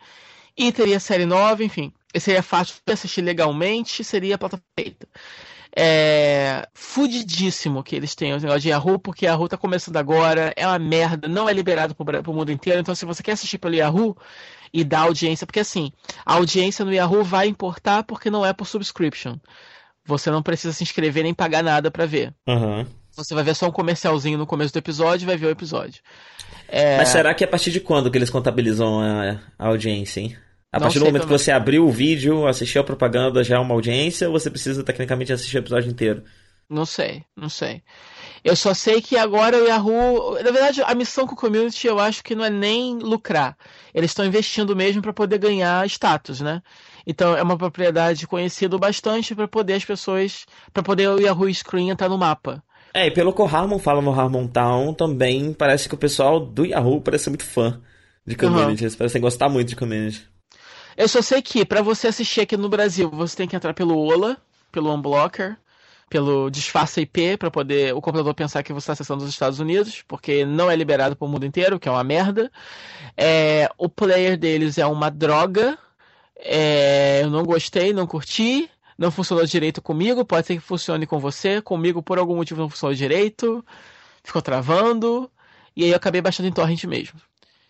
e 0.57 0.73
teria 0.73 0.99
série 0.99 1.27
nova, 1.27 1.63
enfim. 1.63 1.93
seria 2.19 2.43
fácil 2.43 2.77
de 2.87 2.93
assistir 2.93 3.21
legalmente, 3.21 4.03
seria 4.03 4.37
a 4.37 4.39
plataforma 4.39 4.65
feita. 4.79 5.07
É 5.79 6.67
fudidíssimo 6.73 7.83
que 7.83 7.95
eles 7.95 8.15
tenham 8.15 8.39
o 8.39 8.41
negócio 8.41 8.63
de 8.63 8.71
Yahoo, 8.71 8.99
porque 8.99 9.27
Yahoo 9.27 9.49
tá 9.49 9.59
começando 9.59 9.99
agora, 9.99 10.51
é 10.57 10.67
uma 10.67 10.79
merda, 10.79 11.29
não 11.29 11.47
é 11.47 11.53
liberado 11.53 11.95
pro, 11.95 12.23
pro 12.23 12.33
mundo 12.33 12.51
inteiro, 12.51 12.81
então 12.81 12.95
se 12.95 13.05
você 13.05 13.23
quer 13.23 13.33
assistir 13.33 13.59
pelo 13.59 13.75
Yahoo 13.75 14.17
e 14.73 14.83
dar 14.83 15.01
audiência, 15.01 15.47
porque 15.47 15.61
assim, 15.61 15.93
a 16.25 16.35
audiência 16.35 16.83
no 16.83 16.95
Yahoo 16.95 17.23
vai 17.23 17.49
importar 17.49 18.05
porque 18.05 18.31
não 18.31 18.45
é 18.45 18.55
por 18.55 18.67
subscription. 18.67 19.37
Você 20.07 20.31
não 20.31 20.43
precisa 20.43 20.73
se 20.73 20.83
inscrever 20.83 21.25
nem 21.25 21.35
pagar 21.35 21.63
nada 21.63 21.91
para 21.91 22.07
ver. 22.07 22.33
Uhum. 22.47 22.87
Você 23.15 23.35
vai 23.35 23.43
ver 23.45 23.55
só 23.55 23.67
um 23.67 23.73
comercialzinho 23.73 24.39
no 24.39 24.47
começo 24.47 24.73
do 24.73 24.79
episódio 24.79 25.25
e 25.25 25.27
vai 25.27 25.37
ver 25.37 25.47
o 25.47 25.51
episódio. 25.51 26.01
É... 26.69 26.97
Mas 26.99 27.09
será 27.09 27.35
que 27.35 27.45
é 27.45 27.47
a 27.47 27.51
partir 27.51 27.71
de 27.71 27.81
quando 27.81 28.11
que 28.11 28.17
eles 28.17 28.31
contabilizam 28.31 29.01
a, 29.01 29.41
a 29.59 29.67
audiência, 29.69 30.21
hein? 30.21 30.37
A 30.77 30.79
Não 30.79 30.85
partir 30.85 30.99
do 30.99 31.07
momento 31.07 31.23
também. 31.23 31.37
que 31.39 31.43
você 31.43 31.51
abriu 31.51 31.87
o 31.87 31.91
vídeo, 31.91 32.47
assistiu 32.47 32.83
a 32.83 32.85
propaganda, 32.85 33.43
já 33.43 33.57
é 33.57 33.59
uma 33.59 33.75
audiência, 33.75 34.29
ou 34.29 34.39
você 34.39 34.51
precisa 34.51 34.85
tecnicamente 34.85 35.33
assistir 35.33 35.57
o 35.57 35.61
episódio 35.61 35.91
inteiro? 35.91 36.23
Não 36.69 36.85
sei, 36.85 37.25
não 37.35 37.49
sei. 37.49 37.83
Eu 38.45 38.55
só 38.55 38.75
sei 38.75 39.01
que 39.01 39.17
agora 39.17 39.57
o 39.57 39.67
Yahoo. 39.67 40.35
Na 40.43 40.51
verdade, 40.51 40.83
a 40.83 40.95
missão 40.95 41.27
com 41.27 41.33
o 41.33 41.37
community 41.37 41.87
eu 41.87 41.99
acho 41.99 42.23
que 42.23 42.35
não 42.35 42.45
é 42.45 42.51
nem 42.51 42.99
lucrar. 42.99 43.57
Eles 43.95 44.11
estão 44.11 44.25
investindo 44.27 44.77
mesmo 44.77 45.01
para 45.01 45.13
poder 45.13 45.39
ganhar 45.39 45.87
status, 45.87 46.41
né? 46.41 46.61
Então 47.07 47.37
é 47.37 47.43
uma 47.43 47.57
propriedade 47.57 48.27
conhecida 48.27 48.77
bastante 48.77 49.35
para 49.35 49.49
poder 49.49 49.75
as 49.75 49.85
pessoas. 49.85 50.45
para 50.75 50.83
poder 50.83 51.09
o 51.09 51.19
Yahoo 51.21 51.53
Screen 51.55 51.89
entrar 51.91 52.09
no 52.09 52.19
mapa. 52.19 52.63
É, 52.93 53.07
e 53.07 53.11
pelo 53.11 53.33
que 53.33 53.41
o 53.43 53.47
Harmon 53.47 53.79
fala 53.79 54.03
no 54.03 54.13
Harmon 54.13 54.47
Town, 54.47 54.93
também 54.93 55.53
parece 55.55 55.89
que 55.89 55.95
o 55.95 55.99
pessoal 55.99 56.39
do 56.41 56.67
Yahoo 56.67 57.01
parece 57.01 57.25
ser 57.25 57.31
muito 57.31 57.45
fã 57.45 57.81
de 58.27 58.35
community. 58.37 58.85
Eles 58.85 58.97
parecem 58.97 59.21
gostar 59.21 59.49
muito 59.49 59.69
de 59.69 59.77
community. 59.77 60.27
Eu 60.97 61.09
só 61.09 61.21
sei 61.21 61.43
que 61.43 61.65
para 61.65 61.83
você 61.83 62.09
assistir 62.09 62.41
aqui 62.41 62.57
no 62.57 62.69
Brasil, 62.69 63.11
você 63.11 63.37
tem 63.37 63.47
que 63.47 63.55
entrar 63.55 63.75
pelo 63.75 63.99
Ola, 63.99 64.39
pelo 64.73 64.93
Unblocker, 64.95 65.57
pelo 66.09 66.49
disfarce 66.51 67.03
IP 67.03 67.37
para 67.37 67.51
poder 67.51 67.95
o 67.95 68.01
computador 68.01 68.33
pensar 68.35 68.63
que 68.63 68.73
você 68.73 68.85
está 68.85 68.93
acessando 68.95 69.23
os 69.23 69.29
Estados 69.29 69.61
Unidos, 69.61 70.03
porque 70.07 70.47
não 70.47 70.71
é 70.71 70.77
liberado 70.77 71.15
para 71.15 71.27
o 71.27 71.29
mundo 71.29 71.45
inteiro, 71.45 71.79
que 71.79 71.89
é 71.89 71.93
uma 71.93 72.05
merda. 72.05 72.51
É, 73.17 73.69
o 73.77 73.89
player 73.89 74.39
deles 74.39 74.79
é 74.79 74.87
uma 74.87 75.11
droga. 75.11 75.77
É, 76.39 77.21
eu 77.23 77.31
não 77.31 77.45
gostei, 77.45 77.93
não 77.93 78.07
curti. 78.07 78.71
Não 78.99 79.11
funcionou 79.11 79.45
direito 79.45 79.83
comigo. 79.83 80.25
Pode 80.25 80.47
ser 80.47 80.55
que 80.55 80.61
funcione 80.61 81.07
com 81.07 81.19
você. 81.19 81.61
Comigo, 81.61 82.03
por 82.03 82.19
algum 82.19 82.37
motivo, 82.37 82.63
não 82.63 82.71
funcionou 82.71 82.95
direito. 82.95 83.63
Ficou 84.25 84.41
travando. 84.41 85.31
E 85.77 85.85
aí 85.85 85.91
eu 85.91 85.97
acabei 85.97 86.23
baixando 86.23 86.49
em 86.49 86.53
torrent 86.53 86.85
mesmo. 86.85 87.21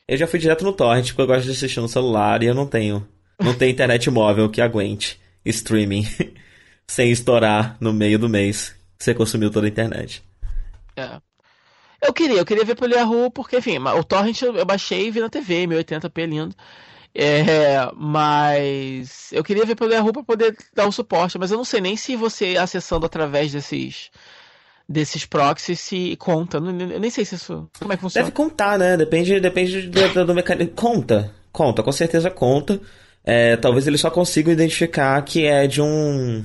Eu 0.07 0.17
já 0.17 0.29
fui 0.29 0.39
direto 0.39 0.65
no 0.65 0.73
torrent, 0.73 1.09
porque 1.09 1.23
eu 1.23 1.27
gosto 1.27 1.47
de 1.47 1.51
assistir 1.51 1.81
no 1.81 1.89
celular 1.89 2.41
e 2.43 2.47
eu 2.47 2.55
não 2.55 2.67
tenho. 2.67 3.05
Não 3.41 3.55
tenho 3.55 3.73
internet 3.73 4.11
móvel 4.11 4.49
que 4.49 4.61
aguente 4.61 5.21
streaming 5.45 6.07
sem 6.87 7.11
estourar 7.11 7.77
no 7.81 7.93
meio 7.93 8.19
do 8.19 8.29
mês. 8.29 8.75
Você 8.99 9.15
consumiu 9.15 9.51
toda 9.51 9.67
a 9.67 9.71
internet. 9.71 10.23
É. 10.97 11.21
Eu 12.01 12.13
queria, 12.13 12.39
eu 12.39 12.45
queria 12.45 12.65
ver 12.65 12.77
pelo 12.77 12.95
Yahoo, 12.95 13.31
porque, 13.31 13.59
enfim, 13.59 13.79
o 13.79 14.05
Torrent 14.05 14.43
eu 14.43 14.65
baixei 14.65 15.07
e 15.07 15.11
vi 15.11 15.21
na 15.21 15.29
TV, 15.29 15.67
1080p 15.67 16.27
lindo. 16.27 16.55
É, 17.15 17.91
mas 17.97 19.33
eu 19.33 19.43
queria 19.43 19.65
ver 19.65 19.75
pelo 19.75 19.93
Yahoo 19.93 20.13
para 20.13 20.23
poder 20.23 20.55
dar 20.75 20.87
o 20.87 20.93
suporte, 20.93 21.39
mas 21.39 21.51
eu 21.51 21.57
não 21.57 21.65
sei 21.65 21.81
nem 21.81 21.97
se 21.97 22.15
você 22.15 22.57
acessando 22.59 23.07
através 23.07 23.53
desses 23.53 24.11
desses 24.89 25.25
proxies 25.25 25.81
se 25.81 26.15
conta. 26.17 26.59
Eu 26.59 27.01
nem 27.01 27.11
sei 27.11 27.25
se 27.25 27.35
isso. 27.35 27.69
Como 27.79 27.93
é 27.93 27.97
que 27.97 28.03
funciona? 28.03 28.25
Deve 28.25 28.37
contar, 28.37 28.79
né? 28.79 28.97
Depende, 28.97 29.41
depende 29.41 29.89
do, 29.89 30.27
do 30.27 30.35
mecanismo. 30.35 30.73
Conta, 30.75 31.35
conta, 31.51 31.83
com 31.83 31.91
certeza 31.91 32.31
conta. 32.31 32.81
É, 33.27 33.57
talvez 33.57 33.87
eles 33.89 34.01
só 34.01 34.09
consigam 34.09 34.53
identificar 34.53 35.21
que 35.23 35.45
é 35.45 35.67
de 35.67 35.83
um 35.83 36.45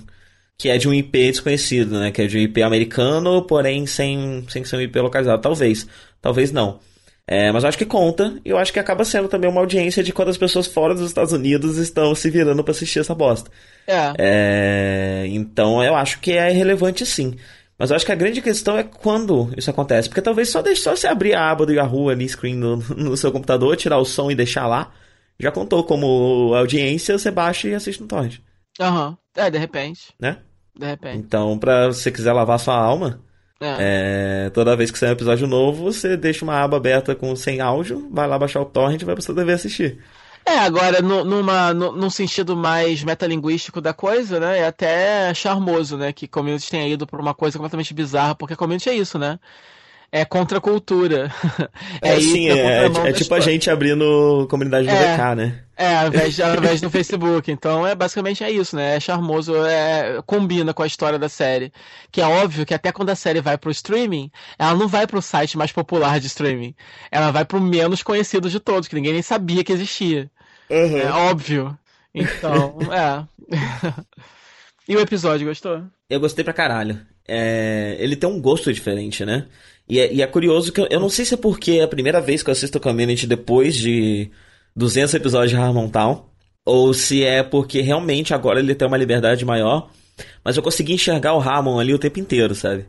que 0.58 0.70
é 0.70 0.78
de 0.78 0.88
um 0.88 0.94
IP 0.94 1.32
desconhecido, 1.32 2.00
né? 2.00 2.12
Que 2.12 2.24
é 2.24 2.28
de 2.28 2.38
um 2.38 2.42
IP 2.42 2.62
americano, 2.62 3.42
porém 3.44 3.86
sem, 3.88 4.46
sem 4.48 4.64
ser 4.64 4.78
um 4.78 4.82
IP 4.82 5.00
localizado. 5.00 5.42
Talvez, 5.42 5.88
talvez 6.22 6.52
não. 6.52 6.80
É, 7.28 7.52
mas 7.52 7.64
eu 7.64 7.70
acho 7.70 7.78
que 7.78 7.86
conta, 7.86 8.36
e 8.44 8.50
eu 8.50 8.58
acho 8.58 8.74
que 8.74 8.80
acaba 8.80 9.06
sendo 9.06 9.28
também 9.28 9.50
uma 9.50 9.62
audiência 9.62 10.04
de 10.04 10.12
quando 10.12 10.30
as 10.30 10.38
pessoas 10.38 10.68
fora 10.68 10.94
dos 10.94 11.08
Estados 11.08 11.34
Unidos 11.34 11.78
estão 11.78 12.14
se 12.14 12.30
virando 12.30 12.64
pra 12.64 12.72
assistir 12.72 13.00
essa 13.00 13.16
bosta. 13.16 13.50
É. 13.88 14.14
É, 14.20 15.26
então 15.30 15.84
eu 15.84 15.96
acho 15.96 16.20
que 16.20 16.34
é 16.34 16.50
relevante 16.50 17.06
sim. 17.06 17.36
Mas 17.78 17.90
eu 17.90 17.96
acho 17.96 18.06
que 18.06 18.12
a 18.12 18.16
grande 18.16 18.42
questão 18.42 18.78
é 18.78 18.84
quando 18.84 19.52
isso 19.58 19.72
acontece. 19.72 20.08
Porque 20.08 20.22
talvez 20.22 20.50
só, 20.50 20.62
deixe, 20.62 20.82
só 20.82 20.96
você 20.96 21.08
abrir 21.08 21.34
a 21.34 21.50
aba 21.50 21.66
do 21.66 21.74
Yahoo 21.74 22.10
ali, 22.10 22.30
screen 22.30 22.56
no, 22.56 22.78
no 22.78 23.18
seu 23.18 23.32
computador, 23.32 23.76
tirar 23.76 23.98
o 23.98 24.06
som 24.06 24.30
e 24.30 24.36
deixar 24.36 24.68
lá. 24.68 24.92
Já 25.42 25.52
contou 25.52 25.84
como 25.84 26.54
audiência, 26.56 27.18
você 27.18 27.32
baixa 27.32 27.68
e 27.68 27.74
assiste 27.76 28.02
no 28.02 28.08
torrent, 28.08 28.38
Aham. 28.80 29.18
É, 29.36 29.50
de 29.50 29.58
repente. 29.58 30.14
né? 30.20 30.38
De 30.78 30.86
repente. 30.86 31.18
Então, 31.18 31.58
pra 31.58 31.92
se 31.92 32.02
você 32.04 32.12
quiser 32.12 32.32
lavar 32.34 32.60
sua 32.60 32.76
alma, 32.76 33.22
É. 33.62 34.46
é, 34.46 34.50
toda 34.52 34.76
vez 34.76 34.92
que 34.92 34.98
sair 34.98 35.10
um 35.10 35.14
episódio 35.14 35.48
novo, 35.48 35.84
você 35.84 36.16
deixa 36.16 36.46
uma 36.46 36.62
aba 36.62 36.78
aberta 36.78 37.14
com 37.16 37.36
sem 37.36 37.60
áudio, 37.62 38.08
vai 38.12 38.28
lá 38.28 38.38
baixar 38.40 38.62
o 38.62 38.66
torrent 38.66 39.02
e 39.02 39.06
vai 39.06 39.16
pra 39.16 39.22
sua 39.24 39.36
TV 39.36 39.52
assistir. 39.54 40.00
É, 40.46 40.58
agora, 40.60 41.02
no, 41.04 41.24
numa, 41.24 41.72
no, 41.74 41.92
num 41.92 42.10
sentido 42.10 42.56
mais 42.58 43.04
metalinguístico 43.04 43.80
da 43.80 43.94
coisa, 43.94 44.40
né? 44.40 44.60
É 44.60 44.66
até 44.66 45.32
charmoso, 45.36 45.98
né? 45.98 46.12
Que 46.12 46.28
community 46.28 46.70
tenha 46.70 46.88
ido 46.88 47.06
por 47.06 47.20
uma 47.20 47.34
coisa 47.36 47.58
completamente 47.60 47.94
bizarra, 47.94 48.34
porque 48.34 48.56
community 48.56 48.90
é 48.90 48.94
isso, 48.96 49.20
né? 49.20 49.40
É 50.12 50.26
contra 50.26 50.58
a 50.58 50.62
cultura. 50.62 51.32
É, 52.02 52.20
ir 52.20 52.22
sim, 52.22 52.50
é, 52.50 52.86
é 52.86 52.90
das 52.90 53.18
tipo 53.18 53.34
a 53.34 53.40
gente 53.40 53.70
abrindo 53.70 54.46
comunidade 54.50 54.86
do 54.86 54.94
É. 54.94 55.16
VK, 55.16 55.36
né? 55.36 55.64
É, 55.78 55.96
ao 55.96 56.08
invés, 56.08 56.40
ao 56.40 56.56
invés 56.58 56.82
do 56.82 56.90
Facebook. 56.90 57.50
Então, 57.50 57.88
é 57.88 57.96
basicamente 57.96 58.44
é 58.44 58.52
isso, 58.52 58.76
né? 58.76 58.98
É 58.98 59.00
charmoso, 59.00 59.56
é, 59.66 60.22
combina 60.26 60.74
com 60.74 60.84
a 60.84 60.88
história 60.88 61.18
da 61.18 61.30
série. 61.30 61.72
Que 62.12 62.20
é 62.20 62.26
óbvio 62.26 62.66
que 62.66 62.74
até 62.74 62.92
quando 62.92 63.10
a 63.10 63.16
série 63.16 63.40
vai 63.40 63.58
pro 63.58 63.72
streaming, 63.72 64.30
ela 64.60 64.76
não 64.76 64.88
vai 64.88 65.08
pro 65.08 65.22
site 65.22 65.58
mais 65.58 65.72
popular 65.72 66.20
de 66.20 66.28
streaming. 66.28 66.76
Ela 67.10 67.32
vai 67.32 67.46
pro 67.46 67.62
menos 67.62 68.04
conhecido 68.04 68.50
de 68.50 68.60
todos, 68.60 68.90
que 68.90 68.96
ninguém 68.96 69.14
nem 69.14 69.22
sabia 69.22 69.64
que 69.64 69.72
existia. 69.72 70.30
É 70.70 71.10
óbvio. 71.10 71.78
Então, 72.14 72.78
é. 72.92 73.26
e 74.88 74.96
o 74.96 75.00
episódio, 75.00 75.48
gostou? 75.48 75.84
Eu 76.10 76.20
gostei 76.20 76.44
pra 76.44 76.54
caralho. 76.54 77.00
É, 77.28 77.96
ele 78.00 78.16
tem 78.16 78.30
um 78.30 78.42
gosto 78.42 78.74
diferente, 78.74 79.26
né? 79.26 79.48
E 79.92 80.00
é, 80.00 80.14
e 80.14 80.22
é 80.22 80.28
curioso 80.28 80.72
que 80.72 80.80
eu, 80.80 80.88
eu 80.90 81.02
não 81.02 81.10
sei 81.10 81.26
se 81.26 81.34
é 81.34 81.38
porque 81.38 81.74
é 81.74 81.84
a 81.84 81.88
primeira 81.88 82.22
vez 82.22 82.42
que 82.42 82.50
eu 82.50 82.54
assisto 82.54 82.80
Community 82.80 83.28
depois 83.28 83.76
de 83.76 84.32
200 84.74 85.14
episódios 85.16 85.52
de 85.52 85.58
Harmon 85.58 85.90
Town, 85.90 86.26
ou 86.66 86.94
se 86.94 87.26
é 87.26 87.44
porque 87.44 87.82
realmente 87.82 88.34
agora 88.34 88.62
ele 88.62 88.74
tem 88.74 88.88
uma 88.88 88.98
liberdade 88.98 89.44
maior, 89.44 89.92
mas 90.46 90.56
eu 90.56 90.64
consegui 90.64 90.94
enxergar 90.94 91.34
o 91.36 91.42
Harmon 91.42 91.78
ali 91.78 91.94
o 91.94 92.00
tempo 92.00 92.22
inteiro, 92.22 92.56
sabe? 92.56 92.86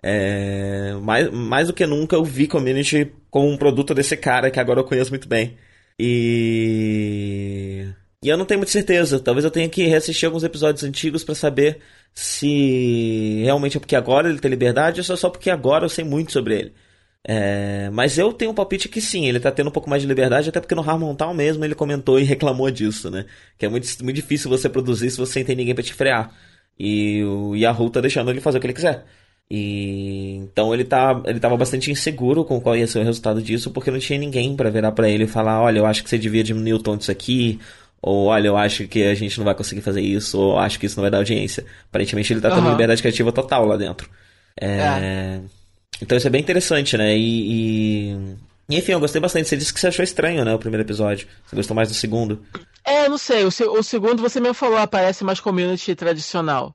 É, 0.00 0.94
mais, 1.02 1.28
mais 1.32 1.66
do 1.66 1.72
que 1.74 1.86
nunca 1.86 2.14
eu 2.14 2.24
vi 2.24 2.46
Community 2.46 3.12
como 3.30 3.48
um 3.50 3.56
produto 3.56 3.92
desse 3.92 4.16
cara 4.16 4.50
que 4.50 4.60
agora 4.60 4.78
eu 4.80 4.84
conheço 4.84 5.10
muito 5.10 5.28
bem. 5.28 5.56
E. 5.98 7.88
E 8.24 8.28
eu 8.30 8.38
não 8.38 8.46
tenho 8.46 8.58
muita 8.58 8.72
certeza. 8.72 9.20
Talvez 9.20 9.44
eu 9.44 9.50
tenha 9.50 9.68
que 9.68 9.84
reassistir 9.86 10.26
alguns 10.26 10.42
episódios 10.42 10.82
antigos 10.82 11.22
pra 11.22 11.34
saber 11.34 11.80
se 12.14 13.42
realmente 13.44 13.76
é 13.76 13.80
porque 13.80 13.94
agora 13.94 14.30
ele 14.30 14.38
tem 14.38 14.50
liberdade 14.50 15.00
ou 15.00 15.04
se 15.04 15.12
é 15.12 15.16
só 15.16 15.28
porque 15.28 15.50
agora 15.50 15.84
eu 15.84 15.90
sei 15.90 16.06
muito 16.06 16.32
sobre 16.32 16.58
ele. 16.58 16.72
É, 17.26 17.90
mas 17.90 18.16
eu 18.16 18.32
tenho 18.32 18.50
um 18.50 18.54
palpite 18.54 18.88
que 18.88 19.00
sim, 19.00 19.26
ele 19.26 19.40
tá 19.40 19.50
tendo 19.52 19.68
um 19.68 19.72
pouco 19.72 19.90
mais 19.90 20.02
de 20.02 20.08
liberdade, 20.08 20.48
até 20.48 20.60
porque 20.60 20.74
no 20.74 20.88
Harmon 20.88 21.14
Town 21.14 21.34
mesmo 21.34 21.64
ele 21.66 21.74
comentou 21.74 22.18
e 22.18 22.24
reclamou 22.24 22.70
disso, 22.70 23.10
né? 23.10 23.26
Que 23.58 23.66
é 23.66 23.68
muito, 23.68 23.86
muito 24.02 24.16
difícil 24.16 24.48
você 24.50 24.70
produzir 24.70 25.10
se 25.10 25.18
você 25.18 25.40
não 25.40 25.46
tem 25.46 25.56
ninguém 25.56 25.74
pra 25.74 25.84
te 25.84 25.92
frear. 25.92 26.32
E 26.78 27.22
o 27.24 27.54
Yahoo 27.54 27.90
tá 27.90 28.00
deixando 28.00 28.30
ele 28.30 28.40
fazer 28.40 28.56
o 28.58 28.60
que 28.60 28.66
ele 28.66 28.74
quiser. 28.74 29.04
E 29.50 30.36
então 30.36 30.72
ele 30.72 30.84
tá, 30.84 31.22
ele 31.26 31.38
tava 31.38 31.56
bastante 31.56 31.90
inseguro 31.90 32.44
com 32.44 32.60
qual 32.60 32.76
ia 32.76 32.86
ser 32.86 33.00
o 33.00 33.04
resultado 33.04 33.42
disso, 33.42 33.70
porque 33.70 33.90
não 33.90 33.98
tinha 33.98 34.18
ninguém 34.18 34.56
pra 34.56 34.70
virar 34.70 34.92
pra 34.92 35.08
ele 35.08 35.24
e 35.24 35.28
falar, 35.28 35.60
olha, 35.62 35.78
eu 35.78 35.86
acho 35.86 36.02
que 36.02 36.08
você 36.08 36.18
devia 36.18 36.42
diminuir 36.42 36.74
o 36.74 36.78
tom 36.82 36.96
disso 36.96 37.10
aqui, 37.10 37.60
ou 38.06 38.26
olha, 38.26 38.48
eu 38.48 38.56
acho 38.56 38.86
que 38.88 39.02
a 39.04 39.14
gente 39.14 39.38
não 39.38 39.44
vai 39.44 39.54
conseguir 39.54 39.80
fazer 39.80 40.00
isso, 40.00 40.38
ou 40.38 40.58
acho 40.58 40.78
que 40.78 40.86
isso 40.86 40.96
não 40.96 41.02
vai 41.02 41.10
dar 41.10 41.18
audiência. 41.18 41.64
Aparentemente 41.88 42.32
ele 42.32 42.40
tá 42.40 42.50
tendo 42.50 42.60
Aham. 42.62 42.70
liberdade 42.72 43.00
criativa 43.02 43.32
total 43.32 43.64
lá 43.66 43.76
dentro. 43.76 44.08
É, 44.60 45.40
Então 46.02 46.16
isso 46.18 46.26
é 46.26 46.30
bem 46.30 46.40
interessante, 46.40 46.96
né? 46.96 47.16
E, 47.16 48.10
e- 48.12 48.36
e, 48.68 48.76
Enfim, 48.76 48.92
eu 48.92 49.00
gostei 49.00 49.20
bastante. 49.20 49.48
Você 49.48 49.56
disse 49.56 49.72
que 49.72 49.80
você 49.80 49.88
achou 49.88 50.02
estranho, 50.04 50.44
né? 50.44 50.54
O 50.54 50.58
primeiro 50.58 50.82
episódio. 50.84 51.26
Você 51.46 51.54
gostou 51.56 51.74
mais 51.76 51.88
do 51.88 51.94
segundo. 51.94 52.42
É, 52.84 53.06
eu 53.06 53.10
não 53.10 53.18
sei. 53.18 53.44
O, 53.44 53.48
o 53.48 53.82
segundo 53.82 54.20
você 54.22 54.40
mesmo 54.40 54.54
falou, 54.54 54.78
aparece 54.78 55.22
mais 55.24 55.40
community 55.40 55.94
tradicional. 55.94 56.74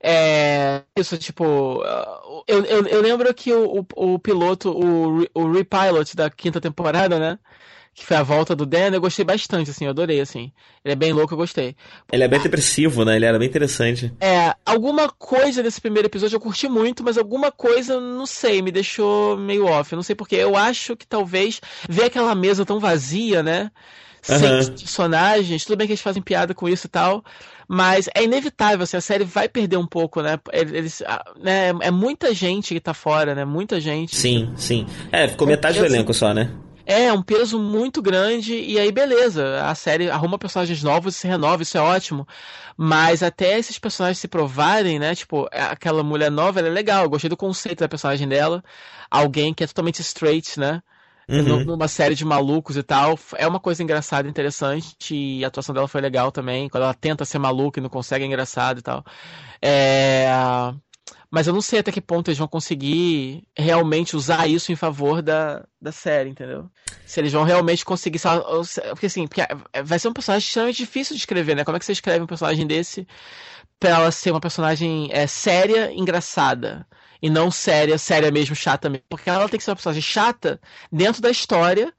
É. 0.00 0.82
Isso, 0.96 1.16
tipo. 1.18 1.44
uh, 1.82 2.44
Eu, 2.46 2.64
eu, 2.64 2.86
eu 2.86 3.00
lembro 3.02 3.32
que 3.34 3.52
o, 3.52 3.84
o, 3.96 4.14
o 4.14 4.18
piloto, 4.18 4.70
o, 4.70 5.24
o 5.34 5.52
repilot 5.52 6.14
da 6.16 6.30
quinta 6.30 6.60
temporada, 6.60 7.18
né? 7.18 7.38
Que 7.98 8.06
foi 8.06 8.16
a 8.16 8.22
volta 8.22 8.54
do 8.54 8.64
Dan, 8.64 8.90
eu 8.92 9.00
gostei 9.00 9.24
bastante, 9.24 9.72
assim, 9.72 9.84
eu 9.84 9.90
adorei, 9.90 10.20
assim. 10.20 10.52
Ele 10.84 10.92
é 10.92 10.96
bem 10.96 11.12
louco, 11.12 11.34
eu 11.34 11.38
gostei. 11.38 11.74
Ele 12.12 12.22
é 12.22 12.28
bem 12.28 12.40
depressivo, 12.40 13.04
né? 13.04 13.16
Ele 13.16 13.24
era 13.24 13.36
bem 13.40 13.48
interessante. 13.48 14.14
É, 14.20 14.54
alguma 14.64 15.08
coisa 15.08 15.64
desse 15.64 15.80
primeiro 15.80 16.06
episódio 16.06 16.36
eu 16.36 16.40
curti 16.40 16.68
muito, 16.68 17.02
mas 17.02 17.18
alguma 17.18 17.50
coisa, 17.50 18.00
não 18.00 18.24
sei, 18.24 18.62
me 18.62 18.70
deixou 18.70 19.36
meio 19.36 19.66
off. 19.66 19.92
Eu 19.92 19.96
não 19.96 20.04
sei 20.04 20.14
porque. 20.14 20.36
Eu 20.36 20.54
acho 20.54 20.96
que 20.96 21.08
talvez 21.08 21.60
ver 21.88 22.04
aquela 22.04 22.36
mesa 22.36 22.64
tão 22.64 22.78
vazia, 22.78 23.42
né? 23.42 23.68
sem 24.22 24.58
os 24.58 24.68
personagens, 24.68 25.64
tudo 25.64 25.78
bem 25.78 25.86
que 25.86 25.92
eles 25.92 26.02
fazem 26.02 26.20
piada 26.20 26.52
com 26.52 26.68
isso 26.68 26.86
e 26.86 26.90
tal, 26.90 27.24
mas 27.66 28.08
é 28.14 28.24
inevitável, 28.24 28.82
assim, 28.82 28.96
a 28.96 29.00
série 29.00 29.24
vai 29.24 29.48
perder 29.48 29.76
um 29.76 29.86
pouco, 29.86 30.20
né? 30.20 30.38
Eles, 30.52 31.02
né? 31.40 31.70
É 31.80 31.90
muita 31.90 32.34
gente 32.34 32.74
que 32.74 32.80
tá 32.80 32.92
fora, 32.92 33.34
né? 33.34 33.44
Muita 33.44 33.80
gente. 33.80 34.14
Sim, 34.14 34.52
sim. 34.56 34.86
É, 35.10 35.28
ficou 35.28 35.46
metade 35.46 35.78
do 35.78 35.86
elenco 35.86 36.12
só, 36.12 36.34
né? 36.34 36.50
É, 36.90 37.12
um 37.12 37.20
peso 37.22 37.58
muito 37.58 38.00
grande, 38.00 38.54
e 38.54 38.78
aí 38.78 38.90
beleza, 38.90 39.62
a 39.62 39.74
série 39.74 40.10
arruma 40.10 40.38
personagens 40.38 40.82
novos 40.82 41.14
e 41.14 41.18
se 41.18 41.28
renova, 41.28 41.62
isso 41.62 41.76
é 41.76 41.82
ótimo. 41.82 42.26
Mas 42.78 43.22
até 43.22 43.58
esses 43.58 43.78
personagens 43.78 44.16
se 44.16 44.26
provarem, 44.26 44.98
né? 44.98 45.14
Tipo, 45.14 45.46
aquela 45.52 46.02
mulher 46.02 46.30
nova, 46.30 46.60
ela 46.60 46.68
é 46.68 46.70
legal, 46.70 47.02
eu 47.02 47.10
gostei 47.10 47.28
do 47.28 47.36
conceito 47.36 47.80
da 47.80 47.88
personagem 47.90 48.26
dela. 48.26 48.64
Alguém 49.10 49.52
que 49.52 49.62
é 49.62 49.66
totalmente 49.66 50.00
straight, 50.00 50.58
né? 50.58 50.82
Uhum. 51.28 51.62
Numa 51.66 51.88
série 51.88 52.14
de 52.14 52.24
malucos 52.24 52.78
e 52.78 52.82
tal. 52.82 53.18
É 53.36 53.46
uma 53.46 53.60
coisa 53.60 53.82
engraçada, 53.82 54.26
interessante. 54.26 55.14
E 55.14 55.44
a 55.44 55.48
atuação 55.48 55.74
dela 55.74 55.88
foi 55.88 56.00
legal 56.00 56.32
também. 56.32 56.70
Quando 56.70 56.84
ela 56.84 56.94
tenta 56.94 57.26
ser 57.26 57.38
maluca 57.38 57.78
e 57.78 57.82
não 57.82 57.90
consegue, 57.90 58.24
é 58.24 58.26
engraçado 58.26 58.78
e 58.78 58.82
tal. 58.82 59.04
É 59.60 60.26
mas 61.30 61.46
eu 61.46 61.52
não 61.52 61.60
sei 61.60 61.80
até 61.80 61.92
que 61.92 62.00
ponto 62.00 62.28
eles 62.28 62.38
vão 62.38 62.48
conseguir 62.48 63.46
realmente 63.56 64.16
usar 64.16 64.46
isso 64.48 64.72
em 64.72 64.76
favor 64.76 65.20
da, 65.20 65.66
da 65.80 65.92
série, 65.92 66.30
entendeu? 66.30 66.70
Se 67.04 67.20
eles 67.20 67.32
vão 67.32 67.44
realmente 67.44 67.84
conseguir. 67.84 68.18
Porque 68.90 69.06
assim, 69.06 69.26
porque 69.26 69.42
é, 69.42 69.82
vai 69.82 69.98
ser 69.98 70.08
um 70.08 70.12
personagem 70.12 70.46
extremamente 70.46 70.78
difícil 70.78 71.14
de 71.14 71.20
escrever, 71.20 71.54
né? 71.54 71.64
Como 71.64 71.76
é 71.76 71.78
que 71.78 71.84
você 71.84 71.92
escreve 71.92 72.24
um 72.24 72.26
personagem 72.26 72.66
desse 72.66 73.06
pra 73.78 73.90
ela 73.90 74.10
ser 74.10 74.30
uma 74.30 74.40
personagem 74.40 75.10
é, 75.12 75.26
séria, 75.26 75.92
engraçada? 75.92 76.86
E 77.20 77.28
não 77.28 77.50
séria, 77.50 77.98
séria 77.98 78.30
mesmo, 78.30 78.56
chata 78.56 78.88
mesmo. 78.88 79.04
Porque 79.08 79.28
ela 79.28 79.48
tem 79.48 79.58
que 79.58 79.64
ser 79.64 79.70
uma 79.70 79.76
personagem 79.76 80.02
chata 80.02 80.58
dentro 80.90 81.20
da 81.20 81.30
história, 81.30 81.92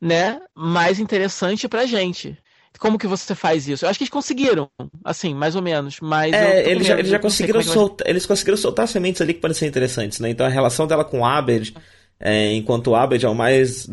né? 0.00 0.40
Mais 0.54 0.98
interessante 0.98 1.68
pra 1.68 1.84
gente. 1.84 2.38
Como 2.78 2.98
que 2.98 3.06
você 3.06 3.34
faz 3.34 3.68
isso? 3.68 3.84
Eu 3.84 3.90
acho 3.90 3.98
que 3.98 4.04
eles 4.04 4.12
conseguiram, 4.12 4.70
assim, 5.04 5.34
mais 5.34 5.54
ou 5.54 5.62
menos. 5.62 5.98
Mas 6.00 6.32
é, 6.32 6.70
eles 6.70 6.86
já, 6.86 6.98
eles 6.98 7.10
já 7.10 7.18
conseguiram 7.18 7.60
é 7.60 7.62
soltar. 7.62 8.08
Eles 8.08 8.24
conseguiram 8.24 8.56
soltar 8.56 8.88
sementes 8.88 9.20
ali 9.20 9.34
que 9.34 9.40
podem 9.40 9.54
ser 9.54 9.66
interessantes, 9.66 10.18
né? 10.20 10.30
Então 10.30 10.46
a 10.46 10.48
relação 10.48 10.86
dela 10.86 11.04
com 11.04 11.20
o 11.20 11.24
Abed, 11.24 11.74
é, 12.18 12.54
enquanto 12.54 12.88
o 12.88 12.96
Abed 12.96 13.24
é 13.24 13.28
o 13.28 13.34
mais 13.34 13.88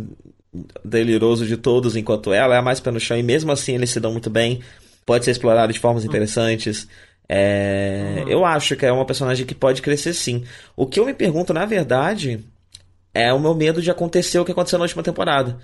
deliroso 0.83 1.45
de 1.45 1.57
todos, 1.57 1.95
enquanto 1.95 2.33
ela 2.33 2.55
é 2.55 2.57
a 2.57 2.61
mais 2.61 2.79
pé 2.79 2.91
no 2.91 2.99
chão, 2.99 3.17
e 3.17 3.23
mesmo 3.23 3.51
assim 3.51 3.75
eles 3.75 3.89
se 3.89 3.99
dão 3.99 4.11
muito 4.11 4.29
bem. 4.29 4.61
Pode 5.05 5.25
ser 5.25 5.31
explorado 5.31 5.71
de 5.71 5.79
formas 5.79 6.05
interessantes. 6.05 6.87
É, 7.29 8.23
uhum. 8.23 8.29
Eu 8.29 8.45
acho 8.45 8.75
que 8.75 8.85
é 8.85 8.91
uma 8.91 9.05
personagem 9.05 9.45
que 9.45 9.55
pode 9.55 9.81
crescer 9.81 10.13
sim. 10.13 10.43
O 10.75 10.85
que 10.85 10.99
eu 10.99 11.05
me 11.05 11.13
pergunto, 11.13 11.53
na 11.53 11.65
verdade, 11.65 12.39
é 13.13 13.33
o 13.33 13.39
meu 13.39 13.53
medo 13.53 13.81
de 13.81 13.91
acontecer 13.91 14.39
o 14.39 14.45
que 14.45 14.51
aconteceu 14.51 14.79
na 14.79 14.83
última 14.85 15.03
temporada. 15.03 15.57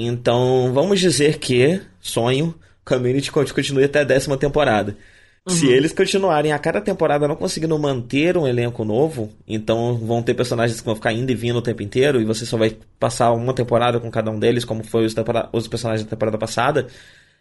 Então, 0.00 0.70
vamos 0.72 1.00
dizer 1.00 1.38
que, 1.38 1.80
sonho, 2.00 2.54
Community 2.84 3.32
continue 3.32 3.82
até 3.82 4.02
a 4.02 4.04
décima 4.04 4.36
temporada. 4.36 4.96
Uhum. 5.44 5.52
Se 5.52 5.66
eles 5.66 5.92
continuarem 5.92 6.52
a 6.52 6.58
cada 6.58 6.80
temporada 6.80 7.26
não 7.26 7.34
conseguindo 7.34 7.76
manter 7.76 8.36
um 8.36 8.46
elenco 8.46 8.84
novo, 8.84 9.30
então 9.46 9.96
vão 9.96 10.22
ter 10.22 10.34
personagens 10.34 10.78
que 10.78 10.86
vão 10.86 10.94
ficar 10.94 11.12
indo 11.12 11.32
e 11.32 11.34
vindo 11.34 11.58
o 11.58 11.62
tempo 11.62 11.82
inteiro, 11.82 12.20
e 12.20 12.24
você 12.24 12.46
só 12.46 12.56
vai 12.56 12.76
passar 12.98 13.32
uma 13.32 13.52
temporada 13.52 13.98
com 13.98 14.08
cada 14.08 14.30
um 14.30 14.38
deles, 14.38 14.64
como 14.64 14.84
foi 14.84 15.04
os, 15.04 15.14
os 15.52 15.66
personagens 15.66 16.04
da 16.04 16.10
temporada 16.10 16.38
passada. 16.38 16.86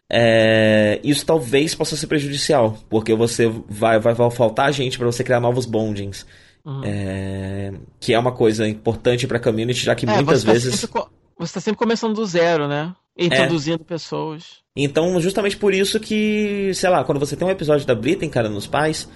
É, 0.09 0.99
isso 1.03 1.25
talvez 1.27 1.75
possa 1.75 1.95
ser 1.95 2.07
prejudicial, 2.07 2.75
porque 2.89 3.13
você 3.13 3.47
vai, 3.69 3.99
vai, 3.99 4.15
vai 4.15 4.31
faltar 4.31 4.73
gente 4.73 4.97
para 4.97 5.05
você 5.05 5.23
criar 5.23 5.39
novos 5.39 5.67
bondings. 5.67 6.25
Uhum. 6.65 6.81
É, 6.83 7.71
que 7.99 8.13
é 8.13 8.19
uma 8.19 8.31
coisa 8.31 8.67
importante 8.67 9.27
para 9.27 9.37
a 9.37 9.41
community, 9.41 9.85
já 9.85 9.93
que 9.93 10.09
é, 10.09 10.11
muitas 10.11 10.43
vezes. 10.43 10.89
Você 11.37 11.51
está 11.51 11.61
sempre 11.61 11.77
começando 11.77 12.15
do 12.15 12.25
zero, 12.25 12.67
né? 12.67 12.93
Introduzindo 13.17 13.81
é. 13.81 13.85
pessoas. 13.85 14.61
Então, 14.75 15.19
justamente 15.19 15.57
por 15.57 15.73
isso 15.73 15.99
que, 15.99 16.71
sei 16.73 16.89
lá, 16.89 17.03
quando 17.03 17.19
você 17.19 17.35
tem 17.35 17.47
um 17.47 17.51
episódio 17.51 17.85
da 17.85 17.95
Britain, 17.95 18.29
cara, 18.29 18.49
nos 18.49 18.67
pais, 18.67 19.09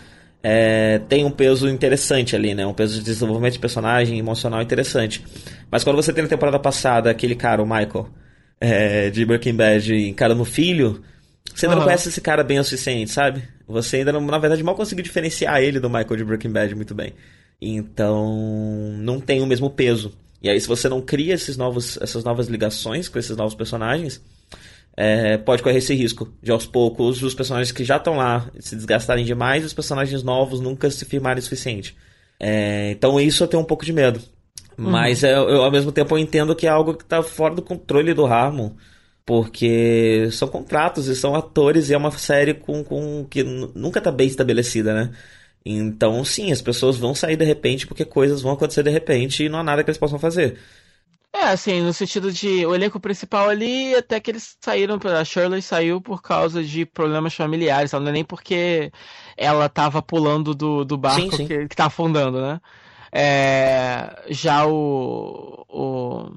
é, 0.43 0.99
tem 1.07 1.23
um 1.23 1.31
peso 1.31 1.69
interessante 1.69 2.35
ali, 2.35 2.55
né? 2.55 2.65
Um 2.65 2.73
peso 2.73 2.97
de 2.97 3.05
desenvolvimento 3.05 3.53
de 3.53 3.59
personagem 3.59 4.17
emocional 4.17 4.61
interessante. 4.61 5.23
Mas 5.69 5.83
quando 5.83 5.97
você 5.97 6.11
tem 6.11 6.23
na 6.23 6.29
temporada 6.29 6.59
passada 6.59 7.09
aquele 7.09 7.35
cara, 7.35 7.61
o 7.61 7.65
Michael, 7.65 8.09
é, 8.59 9.09
de 9.09 9.25
Breaking 9.25 9.55
Bad, 9.55 9.93
encarando 9.93 10.41
o 10.41 10.45
filho, 10.45 11.03
você 11.53 11.65
ainda 11.65 11.75
uhum. 11.75 11.79
não 11.81 11.85
conhece 11.85 12.09
esse 12.09 12.21
cara 12.21 12.43
bem 12.43 12.59
o 12.59 12.63
suficiente, 12.63 13.11
sabe? 13.11 13.43
Você 13.67 13.97
ainda, 13.97 14.11
não, 14.11 14.21
na 14.21 14.37
verdade, 14.39 14.63
mal 14.63 14.75
conseguiu 14.75 15.03
diferenciar 15.03 15.61
ele 15.61 15.79
do 15.79 15.89
Michael 15.89 16.17
de 16.17 16.23
Breaking 16.23 16.51
Bad 16.51 16.75
muito 16.75 16.95
bem. 16.95 17.13
Então, 17.61 18.95
não 18.97 19.19
tem 19.19 19.41
o 19.41 19.47
mesmo 19.47 19.69
peso. 19.69 20.11
E 20.41 20.49
aí, 20.49 20.59
se 20.59 20.67
você 20.67 20.89
não 20.89 21.01
cria 21.01 21.33
esses 21.33 21.55
novos, 21.55 21.97
essas 22.01 22.23
novas 22.23 22.47
ligações 22.47 23.07
com 23.07 23.19
esses 23.19 23.35
novos 23.37 23.53
personagens, 23.53 24.21
é, 24.97 25.37
pode 25.37 25.61
correr 25.61 25.77
esse 25.77 25.93
risco 25.93 26.33
de 26.41 26.51
aos 26.51 26.65
poucos 26.65 27.21
os 27.21 27.33
personagens 27.33 27.71
que 27.71 27.83
já 27.83 27.97
estão 27.97 28.17
lá 28.17 28.49
se 28.59 28.75
desgastarem 28.75 29.23
demais 29.23 29.63
e 29.63 29.67
os 29.67 29.73
personagens 29.73 30.23
novos 30.23 30.59
nunca 30.59 30.89
se 30.89 31.05
firmarem 31.05 31.39
o 31.39 31.43
suficiente. 31.43 31.95
É, 32.39 32.91
então, 32.91 33.19
isso 33.19 33.43
eu 33.43 33.47
tenho 33.47 33.61
um 33.61 33.65
pouco 33.65 33.85
de 33.85 33.93
medo. 33.93 34.19
Uhum. 34.77 34.89
Mas 34.89 35.23
é, 35.23 35.33
eu, 35.33 35.61
ao 35.63 35.71
mesmo 35.71 35.91
tempo 35.91 36.15
eu 36.15 36.19
entendo 36.19 36.55
que 36.55 36.65
é 36.65 36.69
algo 36.69 36.95
que 36.95 37.03
está 37.03 37.21
fora 37.21 37.53
do 37.53 37.61
controle 37.61 38.13
do 38.13 38.25
Harmon. 38.25 38.71
Porque 39.23 40.27
são 40.31 40.47
contratos 40.47 41.07
e 41.07 41.15
são 41.15 41.35
atores 41.35 41.89
e 41.89 41.93
é 41.93 41.97
uma 41.97 42.11
série 42.11 42.55
com, 42.55 42.83
com 42.83 43.25
que 43.29 43.43
nunca 43.43 43.99
está 43.99 44.11
bem 44.11 44.27
estabelecida, 44.27 44.93
né? 44.93 45.11
Então, 45.65 46.23
sim, 46.25 46.51
as 46.51 46.61
pessoas 46.61 46.97
vão 46.97 47.13
sair 47.13 47.37
de 47.37 47.45
repente 47.45 47.85
porque 47.85 48.03
coisas 48.03 48.41
vão 48.41 48.53
acontecer 48.53 48.83
de 48.83 48.89
repente 48.89 49.43
e 49.43 49.49
não 49.49 49.59
há 49.59 49.63
nada 49.63 49.83
que 49.83 49.89
eles 49.89 49.97
possam 49.97 50.17
fazer. 50.17 50.57
É, 51.33 51.45
assim, 51.45 51.81
no 51.81 51.93
sentido 51.93 52.31
de 52.31 52.65
o 52.65 52.75
elenco 52.75 52.99
principal 52.99 53.47
ali, 53.47 53.95
até 53.95 54.19
que 54.19 54.31
eles 54.31 54.57
saíram, 54.59 54.99
a 55.01 55.23
Shirley 55.23 55.61
saiu 55.61 56.01
por 56.01 56.21
causa 56.21 56.61
de 56.61 56.85
problemas 56.85 57.33
familiares, 57.33 57.93
não 57.93 58.05
é 58.07 58.11
nem 58.11 58.23
porque 58.25 58.91
ela 59.37 59.69
tava 59.69 60.01
pulando 60.01 60.53
do, 60.53 60.83
do 60.83 60.97
barco 60.97 61.31
sim, 61.31 61.31
sim. 61.31 61.47
Que, 61.47 61.67
que 61.69 61.75
tá 61.75 61.85
afundando, 61.85 62.41
né? 62.41 62.59
É, 63.13 64.23
já 64.29 64.65
o, 64.65 65.65
o. 65.69 66.31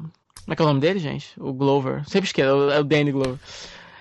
Como 0.45 0.53
é 0.53 0.57
que 0.57 0.63
é 0.63 0.65
o 0.65 0.69
nome 0.69 0.81
dele, 0.81 0.99
gente? 0.99 1.33
O 1.39 1.53
Glover. 1.53 2.09
Sempre 2.09 2.29
esqueço, 2.29 2.71
é 2.71 2.79
o 2.79 2.85
Danny 2.85 3.11
Glover. 3.11 3.39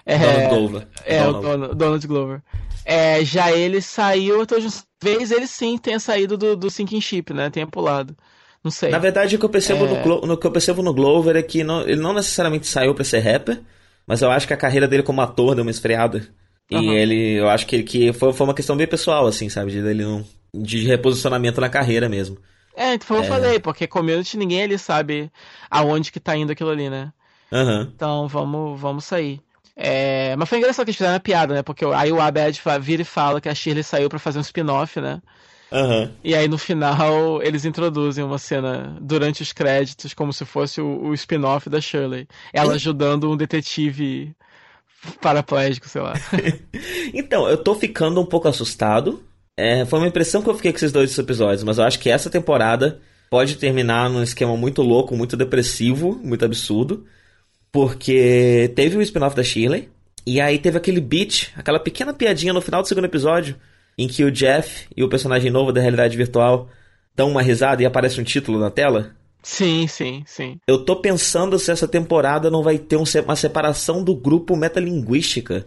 É, 0.06 0.18
Donald 0.18 0.50
Glover. 0.50 0.88
É, 1.06 1.20
Donald. 1.20 1.38
o 1.38 1.42
Donald, 1.42 1.76
Donald 1.76 2.08
Glover. 2.08 2.42
É, 2.86 3.24
já 3.24 3.52
ele 3.52 3.82
saiu, 3.82 4.46
talvez 4.46 5.32
ele 5.32 5.48
sim 5.48 5.78
tenha 5.78 6.00
saído 6.00 6.38
do, 6.38 6.56
do 6.56 6.70
sinking 6.70 7.00
ship, 7.00 7.34
né? 7.34 7.50
Tenha 7.50 7.66
pulado. 7.66 8.16
Não 8.64 8.72
sei. 8.72 8.90
Na 8.90 9.00
verdade, 9.00 9.36
o 9.36 9.40
que 9.40 9.46
eu 9.46 9.50
percebo, 9.50 9.86
é... 9.86 10.06
no, 10.06 10.22
no, 10.22 10.38
que 10.38 10.48
eu 10.48 10.52
percebo 10.52 10.82
no 10.82 10.94
Glover 10.94 11.36
é 11.36 11.44
que 11.44 11.64
não, 11.64 11.82
ele 11.82 12.02
não 12.02 12.14
necessariamente 12.14 12.68
saiu 12.68 12.94
para 12.96 13.04
ser 13.04 13.20
rapper, 13.20 13.62
mas 14.08 14.22
eu 14.22 14.32
acho 14.32 14.48
que 14.48 14.54
a 14.54 14.58
carreira 14.58 14.88
dele 14.88 15.04
como 15.04 15.22
ator 15.22 15.56
deu 15.56 15.64
uma 15.64 15.72
esfriada. 15.72 16.28
E 16.70 16.76
uhum. 16.76 16.94
ele, 16.94 17.34
eu 17.40 17.50
acho 17.50 17.66
que, 17.66 17.84
que 17.84 18.14
foi, 18.14 18.32
foi 18.32 18.48
uma 18.48 18.54
questão 18.54 18.76
bem 18.76 18.88
pessoal, 18.88 19.28
assim, 19.28 19.50
sabe? 19.50 19.72
De, 19.72 19.82
dele 19.82 20.04
não, 20.04 20.26
de 20.54 20.86
reposicionamento 20.86 21.60
na 21.60 21.70
carreira 21.70 22.08
mesmo. 22.08 22.38
É, 22.76 22.94
então 22.94 23.18
eu 23.18 23.24
é... 23.24 23.28
falei, 23.28 23.60
porque 23.60 23.86
community 23.86 24.38
ninguém 24.38 24.64
ali 24.64 24.80
sabe 24.80 25.32
aonde 25.70 26.12
que 26.12 26.20
tá 26.20 26.36
indo 26.36 26.52
aquilo 26.52 26.70
ali, 26.70 26.90
né? 26.90 27.12
Uhum. 27.52 27.82
Então 27.82 28.28
vamos, 28.28 28.80
vamos 28.80 29.04
sair. 29.04 29.42
É, 29.76 30.36
mas 30.36 30.48
foi 30.48 30.60
engraçado 30.60 30.86
que 30.86 30.92
eles 30.92 30.98
fizeram 30.98 31.16
a 31.16 31.20
piada, 31.20 31.54
né? 31.54 31.64
Porque 31.64 31.84
aí 31.86 32.12
o 32.12 32.22
Abed 32.22 32.62
vira 32.82 33.02
e 33.02 33.06
fala 33.06 33.42
que 33.42 33.50
a 33.50 33.56
Shirley 33.56 33.84
saiu 33.84 34.10
para 34.10 34.20
fazer 34.20 34.38
um 34.38 34.42
spin-off, 34.42 35.00
né? 35.02 35.22
Uhum. 35.72 36.12
E 36.24 36.36
aí 36.36 36.48
no 36.48 36.58
final 36.58 37.42
eles 37.42 37.66
introduzem 37.66 38.24
uma 38.24 38.38
cena 38.38 38.96
durante 39.02 39.42
os 39.42 39.52
créditos, 39.52 40.14
como 40.14 40.32
se 40.32 40.46
fosse 40.46 40.80
o, 40.80 41.06
o 41.06 41.14
spin-off 41.16 41.70
da 41.70 41.82
Shirley. 41.82 42.28
Ela 42.54 42.74
ajudando 42.74 43.32
um 43.32 43.36
detetive 43.36 44.36
paraplégico, 45.20 45.90
sei 45.90 46.02
lá. 46.02 46.14
então, 47.14 47.48
eu 47.48 47.58
tô 47.58 47.74
ficando 47.74 48.22
um 48.22 48.26
pouco 48.26 48.48
assustado. 48.48 49.24
É, 49.58 49.86
foi 49.86 50.00
uma 50.00 50.08
impressão 50.08 50.42
que 50.42 50.50
eu 50.50 50.56
fiquei 50.56 50.72
com 50.72 50.78
esses 50.78 50.92
dois 50.92 51.18
episódios, 51.18 51.64
mas 51.64 51.78
eu 51.78 51.84
acho 51.84 52.00
que 52.00 52.10
essa 52.10 52.30
temporada 52.30 53.00
pode 53.30 53.56
terminar 53.56 54.10
num 54.10 54.22
esquema 54.22 54.56
muito 54.56 54.82
louco, 54.82 55.16
muito 55.16 55.36
depressivo, 55.36 56.20
muito 56.24 56.46
absurdo. 56.46 57.06
Porque 57.74 58.72
teve 58.76 58.96
o 58.96 59.02
spin-off 59.02 59.36
da 59.36 59.44
Shirley, 59.44 59.90
e 60.26 60.40
aí 60.40 60.60
teve 60.60 60.78
aquele 60.78 61.02
beat, 61.02 61.52
aquela 61.58 61.80
pequena 61.80 62.14
piadinha 62.14 62.54
no 62.54 62.62
final 62.62 62.82
do 62.82 62.88
segundo 62.88 63.06
episódio, 63.06 63.58
em 63.98 64.08
que 64.08 64.24
o 64.24 64.32
Jeff 64.32 64.88
e 64.96 65.04
o 65.04 65.10
personagem 65.10 65.52
novo 65.52 65.74
da 65.74 65.82
realidade 65.82 66.16
virtual 66.16 66.70
dão 67.16 67.32
uma 67.32 67.42
risada 67.42 67.82
e 67.82 67.86
aparece 67.86 68.22
um 68.22 68.24
título 68.24 68.60
na 68.60 68.70
tela. 68.70 69.16
Sim, 69.42 69.88
sim, 69.88 70.24
sim. 70.26 70.60
Eu 70.68 70.86
tô 70.86 70.96
pensando 70.96 71.60
se 71.60 71.72
essa 71.72 71.88
temporada 71.88 72.50
não 72.50 72.64
vai 72.64 72.78
ter 72.78 72.96
uma 72.96 73.36
separação 73.36 74.04
do 74.04 74.16
grupo 74.16 74.56
metalinguística, 74.56 75.66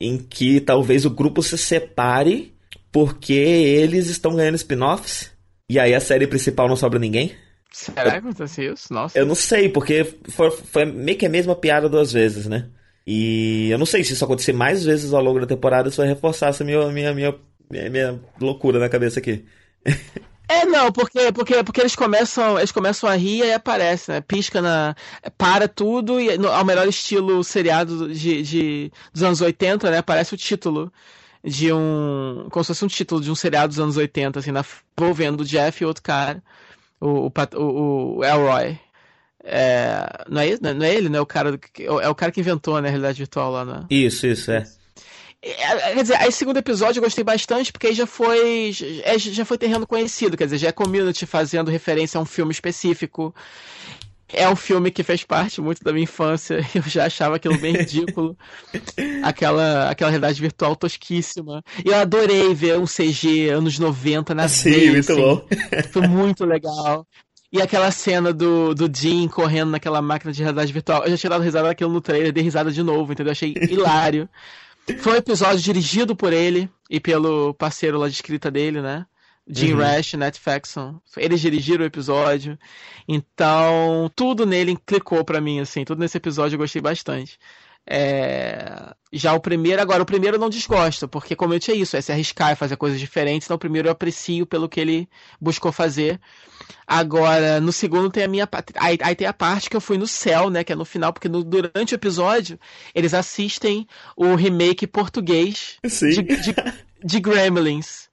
em 0.00 0.18
que 0.18 0.60
talvez 0.60 1.04
o 1.04 1.10
grupo 1.10 1.42
se 1.42 1.56
separe 1.56 2.54
porque 2.90 3.34
eles 3.34 4.08
estão 4.08 4.34
ganhando 4.34 4.56
spin-offs 4.56 5.30
e 5.68 5.78
aí 5.78 5.94
a 5.94 6.00
série 6.00 6.26
principal 6.26 6.66
não 6.66 6.76
sobra 6.76 6.98
ninguém. 6.98 7.32
Será 7.72 8.10
que 8.12 8.16
aconteceu 8.16 8.72
isso? 8.72 8.92
Nossa. 8.92 9.18
Eu 9.18 9.26
não 9.26 9.34
sei, 9.34 9.68
porque 9.68 10.04
foi, 10.30 10.50
foi 10.50 10.84
meio 10.84 11.18
que 11.18 11.26
a 11.26 11.30
mesma 11.30 11.54
piada 11.54 11.88
duas 11.88 12.12
vezes, 12.12 12.46
né? 12.46 12.68
E 13.06 13.68
eu 13.70 13.78
não 13.78 13.86
sei 13.86 14.02
se 14.02 14.14
isso 14.14 14.24
acontecer 14.24 14.52
mais 14.52 14.84
vezes 14.84 15.12
ao 15.12 15.22
longo 15.22 15.40
da 15.40 15.46
temporada, 15.46 15.88
isso 15.88 15.98
vai 15.98 16.08
reforçar 16.08 16.48
essa 16.48 16.64
minha, 16.64 16.88
minha, 16.88 17.14
minha, 17.14 17.34
minha, 17.70 17.90
minha 17.90 18.20
loucura 18.40 18.78
na 18.78 18.88
cabeça 18.88 19.20
aqui. 19.20 19.44
É, 20.48 20.64
não, 20.64 20.92
porque, 20.92 21.32
porque, 21.32 21.64
porque 21.64 21.80
eles 21.80 21.96
começam 21.96 22.56
eles 22.56 22.70
começam 22.70 23.10
a 23.10 23.16
rir 23.16 23.44
e 23.44 23.52
aparece, 23.52 24.12
né? 24.12 24.20
Pisca 24.20 24.62
na. 24.62 24.94
Para 25.36 25.66
tudo 25.66 26.20
e 26.20 26.38
no, 26.38 26.48
ao 26.48 26.64
melhor 26.64 26.86
estilo 26.86 27.42
seriado 27.42 28.14
de, 28.14 28.42
de, 28.42 28.92
dos 29.12 29.24
anos 29.24 29.40
80, 29.40 29.90
né? 29.90 29.98
Aparece 29.98 30.34
o 30.34 30.36
título 30.36 30.92
de 31.42 31.72
um. 31.72 32.46
Como 32.50 32.62
se 32.62 32.68
fosse 32.68 32.84
um 32.84 32.88
título 32.88 33.20
de 33.20 33.30
um 33.30 33.34
seriado 33.34 33.68
dos 33.68 33.80
anos 33.80 33.96
80, 33.96 34.38
assim, 34.38 34.52
na, 34.52 34.64
envolvendo 34.96 35.40
o 35.40 35.44
Jeff 35.44 35.82
e 35.82 35.86
outro 35.86 36.02
cara. 36.02 36.40
O, 37.00 37.30
o, 37.54 38.16
o 38.18 38.24
Elroy. 38.24 38.78
É, 39.44 40.24
não, 40.28 40.40
é, 40.40 40.74
não 40.74 40.84
é 40.84 40.94
ele, 40.94 41.08
né? 41.08 41.20
O 41.20 41.26
cara, 41.26 41.58
é 41.78 42.08
o 42.08 42.14
cara 42.14 42.32
que 42.32 42.40
inventou 42.40 42.80
né, 42.80 42.88
a 42.88 42.90
realidade 42.90 43.18
virtual 43.18 43.52
lá, 43.52 43.64
né? 43.64 43.84
Isso, 43.88 44.26
isso, 44.26 44.50
é. 44.50 44.66
É, 45.42 45.94
quer 45.94 46.02
dizer, 46.02 46.16
aí 46.16 46.32
segundo 46.32 46.56
episódio 46.56 46.98
eu 46.98 47.04
gostei 47.04 47.22
bastante 47.22 47.70
porque 47.70 47.86
aí 47.86 47.94
já 47.94 48.06
foi 48.06 48.72
é, 49.04 49.16
já 49.16 49.44
foi 49.44 49.56
terreno 49.56 49.86
conhecido, 49.86 50.36
quer 50.36 50.46
dizer, 50.46 50.58
já 50.58 50.68
é 50.68 50.72
community 50.72 51.24
fazendo 51.24 51.70
referência 51.70 52.18
a 52.18 52.20
um 52.20 52.24
filme 52.24 52.50
específico. 52.50 53.32
É 54.32 54.48
um 54.48 54.56
filme 54.56 54.90
que 54.90 55.02
fez 55.02 55.22
parte 55.22 55.60
muito 55.60 55.82
da 55.84 55.92
minha 55.92 56.04
infância. 56.04 56.58
Eu 56.74 56.82
já 56.82 57.06
achava 57.06 57.36
aquilo 57.36 57.58
bem 57.58 57.74
ridículo. 57.74 58.36
aquela, 59.22 59.90
aquela 59.90 60.10
realidade 60.10 60.40
virtual 60.40 60.74
tosquíssima. 60.74 61.62
E 61.84 61.88
eu 61.88 61.96
adorei 61.96 62.52
ver 62.54 62.78
um 62.78 62.84
CG 62.84 63.50
anos 63.50 63.78
90 63.78 64.34
na 64.34 64.48
Sim, 64.48 64.70
veia, 64.70 64.92
muito 64.92 65.12
assim. 65.12 65.20
bom. 65.20 65.46
Foi 65.92 66.06
muito 66.06 66.44
legal. 66.44 67.06
E 67.52 67.62
aquela 67.62 67.90
cena 67.90 68.32
do, 68.32 68.74
do 68.74 68.90
Jim 68.92 69.28
correndo 69.28 69.70
naquela 69.70 70.02
máquina 70.02 70.32
de 70.32 70.42
realidade 70.42 70.72
virtual. 70.72 71.04
Eu 71.04 71.10
já 71.10 71.16
tinha 71.16 71.30
dado 71.30 71.42
risada 71.42 71.68
naquilo 71.68 71.92
no 71.92 72.00
trailer, 72.00 72.32
dei 72.32 72.42
risada 72.42 72.70
de 72.70 72.82
novo, 72.82 73.12
entendeu? 73.12 73.30
Eu 73.30 73.32
achei 73.32 73.54
hilário. 73.70 74.28
Foi 74.98 75.14
um 75.14 75.16
episódio 75.16 75.58
dirigido 75.60 76.14
por 76.14 76.32
ele 76.32 76.68
e 76.90 77.00
pelo 77.00 77.54
parceiro 77.54 77.98
lá 77.98 78.08
de 78.08 78.14
escrita 78.14 78.50
dele, 78.50 78.80
né? 78.80 79.06
Jim 79.48 79.74
uhum. 79.74 79.78
Rash 79.78 80.14
Nat 80.14 80.38
Faxon. 80.38 81.00
Eles 81.16 81.40
dirigiram 81.40 81.84
o 81.84 81.86
episódio. 81.86 82.58
Então, 83.06 84.10
tudo 84.14 84.44
nele 84.44 84.76
clicou 84.84 85.24
para 85.24 85.40
mim, 85.40 85.60
assim. 85.60 85.84
Tudo 85.84 86.00
nesse 86.00 86.16
episódio 86.16 86.56
eu 86.56 86.58
gostei 86.58 86.82
bastante. 86.82 87.38
É... 87.88 88.92
Já 89.12 89.32
o 89.34 89.40
primeiro, 89.40 89.80
agora, 89.80 90.02
o 90.02 90.06
primeiro 90.06 90.36
eu 90.36 90.40
não 90.40 90.50
desgosto, 90.50 91.06
porque 91.06 91.36
como 91.36 91.54
eu 91.54 91.60
tinha 91.60 91.76
isso, 91.76 91.96
é 91.96 92.00
se 92.00 92.10
arriscar 92.10 92.52
e 92.52 92.56
fazer 92.56 92.76
coisas 92.76 92.98
diferentes. 92.98 93.46
Então, 93.46 93.54
o 93.54 93.60
primeiro 93.60 93.86
eu 93.86 93.92
aprecio 93.92 94.44
pelo 94.44 94.68
que 94.68 94.80
ele 94.80 95.08
buscou 95.40 95.70
fazer. 95.70 96.20
Agora, 96.84 97.60
no 97.60 97.70
segundo 97.70 98.10
tem 98.10 98.24
a 98.24 98.28
minha. 98.28 98.48
Aí, 98.74 98.98
aí, 99.00 99.14
tem 99.14 99.28
a 99.28 99.32
parte 99.32 99.70
que 99.70 99.76
eu 99.76 99.80
fui 99.80 99.96
no 99.96 100.08
céu, 100.08 100.50
né? 100.50 100.64
Que 100.64 100.72
é 100.72 100.76
no 100.76 100.84
final, 100.84 101.12
porque 101.12 101.28
no, 101.28 101.44
durante 101.44 101.94
o 101.94 101.96
episódio 101.96 102.58
eles 102.92 103.14
assistem 103.14 103.86
o 104.16 104.34
remake 104.34 104.88
português 104.88 105.78
de, 105.84 106.22
de, 106.22 106.54
de 107.04 107.20
Gremlins. 107.20 108.05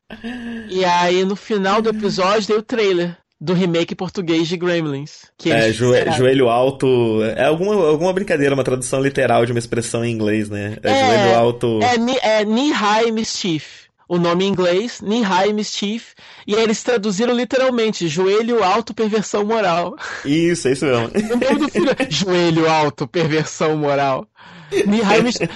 E 0.70 0.84
aí 0.86 1.26
no 1.26 1.36
final 1.36 1.82
do 1.82 1.90
episódio 1.90 2.48
tem 2.48 2.58
o 2.58 2.62
trailer 2.62 3.18
do 3.40 3.54
remake 3.54 3.94
português 3.94 4.48
de 4.48 4.56
Gremlins. 4.56 5.26
Que 5.38 5.52
é, 5.52 5.72
joelho, 5.72 6.14
joelho 6.14 6.50
alto. 6.50 7.22
É 7.36 7.46
alguma, 7.46 7.76
alguma 7.88 8.14
brincadeira, 8.14 8.56
uma 8.56 8.64
tradução 8.64 9.02
literal 9.02 9.46
de 9.46 9.52
uma 9.52 9.60
expressão 9.60 10.04
em 10.06 10.12
inglês, 10.12 10.50
né? 10.50 10.78
É, 10.82 10.92
é 10.92 11.06
joelho 11.06 11.36
alto. 11.36 11.80
É, 11.82 12.40
é 12.40 12.46
Knee 12.46 12.72
High 12.72 13.12
Mischief 13.12 13.84
o 14.08 14.18
nome 14.18 14.46
em 14.46 14.50
inglês, 14.50 15.02
Nihai 15.02 15.54
Mischief, 15.54 16.14
e 16.46 16.56
aí 16.56 16.62
eles 16.62 16.84
traduziram 16.84 17.34
literalmente, 17.34 18.08
joelho 18.08 18.64
alto, 18.64 18.94
perversão 18.94 19.44
moral. 19.46 19.96
Isso, 20.24 20.68
é 20.68 20.74
isso 20.74 20.86
mesmo. 20.86 21.08
o 21.08 21.40
nome 21.40 21.60
do 21.60 21.70
filho 21.70 21.90
é 21.98 22.12
joelho 22.12 22.70
alto, 22.70 23.08
perversão 23.08 23.76
moral. 23.76 24.28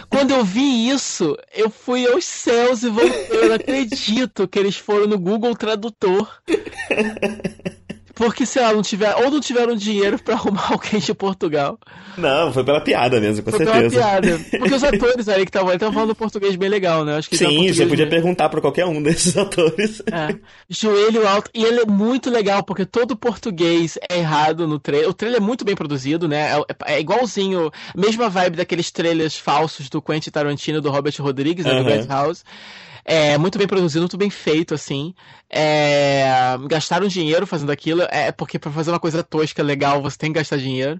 Quando 0.09 0.31
eu 0.31 0.43
vi 0.43 0.89
isso, 0.89 1.37
eu 1.53 1.69
fui 1.69 2.07
aos 2.07 2.25
céus 2.25 2.83
e 2.83 2.89
voltei. 2.89 3.27
Eu 3.29 3.49
não 3.49 3.55
acredito 3.55 4.47
que 4.47 4.59
eles 4.59 4.75
foram 4.75 5.07
no 5.07 5.17
Google 5.17 5.55
Tradutor 5.55 6.41
porque, 8.17 8.47
sei 8.47 8.63
lá, 8.63 8.73
não 8.73 8.81
tiver, 8.81 9.15
ou 9.15 9.29
não 9.29 9.39
tiveram 9.39 9.75
dinheiro 9.75 10.17
para 10.17 10.33
arrumar 10.33 10.71
alguém 10.73 10.99
de 10.99 11.13
Portugal. 11.13 11.79
Não, 12.17 12.51
foi 12.51 12.63
pela 12.63 12.81
piada 12.81 13.21
mesmo, 13.21 13.43
com 13.43 13.51
foi 13.51 13.63
certeza. 13.63 13.89
Pela 13.89 14.21
piada. 14.21 14.39
Porque 14.57 14.73
os 14.73 14.83
atores 14.83 15.29
aí 15.29 15.43
que 15.43 15.49
estavam 15.49 15.71
estavam 15.71 15.93
falando 15.93 16.15
português 16.15 16.55
bem 16.55 16.67
legal, 16.67 17.05
né? 17.05 17.17
Acho 17.17 17.29
que 17.29 17.37
Sim, 17.37 17.71
você 17.71 17.85
podia 17.85 18.07
perguntar 18.07 18.49
para 18.49 18.59
qualquer 18.59 18.85
um 18.85 19.01
desses 19.03 19.37
atores. 19.37 20.01
É. 20.11 20.35
Joelho 20.67 21.27
alto. 21.27 21.51
E 21.53 21.63
ele 21.63 21.81
é 21.81 21.85
muito 21.85 22.31
legal, 22.31 22.63
porque 22.63 22.85
todo 22.85 23.15
português 23.15 23.99
é 24.09 24.17
errado 24.17 24.67
no 24.67 24.79
trailer. 24.79 25.09
O 25.09 25.13
trailer 25.13 25.39
é 25.39 25.43
muito 25.43 25.63
bem 25.63 25.75
produzido, 25.75 26.27
né? 26.27 26.59
É, 26.87 26.95
é 26.95 26.99
igualzinho, 26.99 27.71
mesma 27.95 28.29
vibe 28.29 28.57
daqueles 28.57 28.89
trailers 28.89 29.37
falsos 29.37 29.89
do 29.89 30.01
Quentin 30.01 30.31
Tarantino 30.31 30.81
do 30.81 30.89
Robert 30.89 31.13
Rodrigues, 31.19 31.65
né, 31.65 31.83
do 31.83 31.87
Red 31.87 32.07
House. 32.07 32.43
É 33.09 33.37
muito 33.37 33.57
bem 33.57 33.65
produzido, 33.65 34.01
muito 34.01 34.17
bem 34.17 34.29
feito, 34.29 34.73
assim. 34.73 35.15
É, 35.49 36.27
gastaram 36.67 37.07
dinheiro 37.07 37.47
fazendo 37.47 37.71
aquilo, 37.71 38.01
é 38.09 38.33
porque 38.33 38.59
para 38.59 38.69
fazer 38.69 38.91
uma 38.91 38.99
coisa 38.99 39.23
tosca, 39.23 39.63
legal, 39.63 40.01
você 40.01 40.17
tem 40.17 40.33
que 40.33 40.39
gastar 40.39 40.57
dinheiro. 40.57 40.99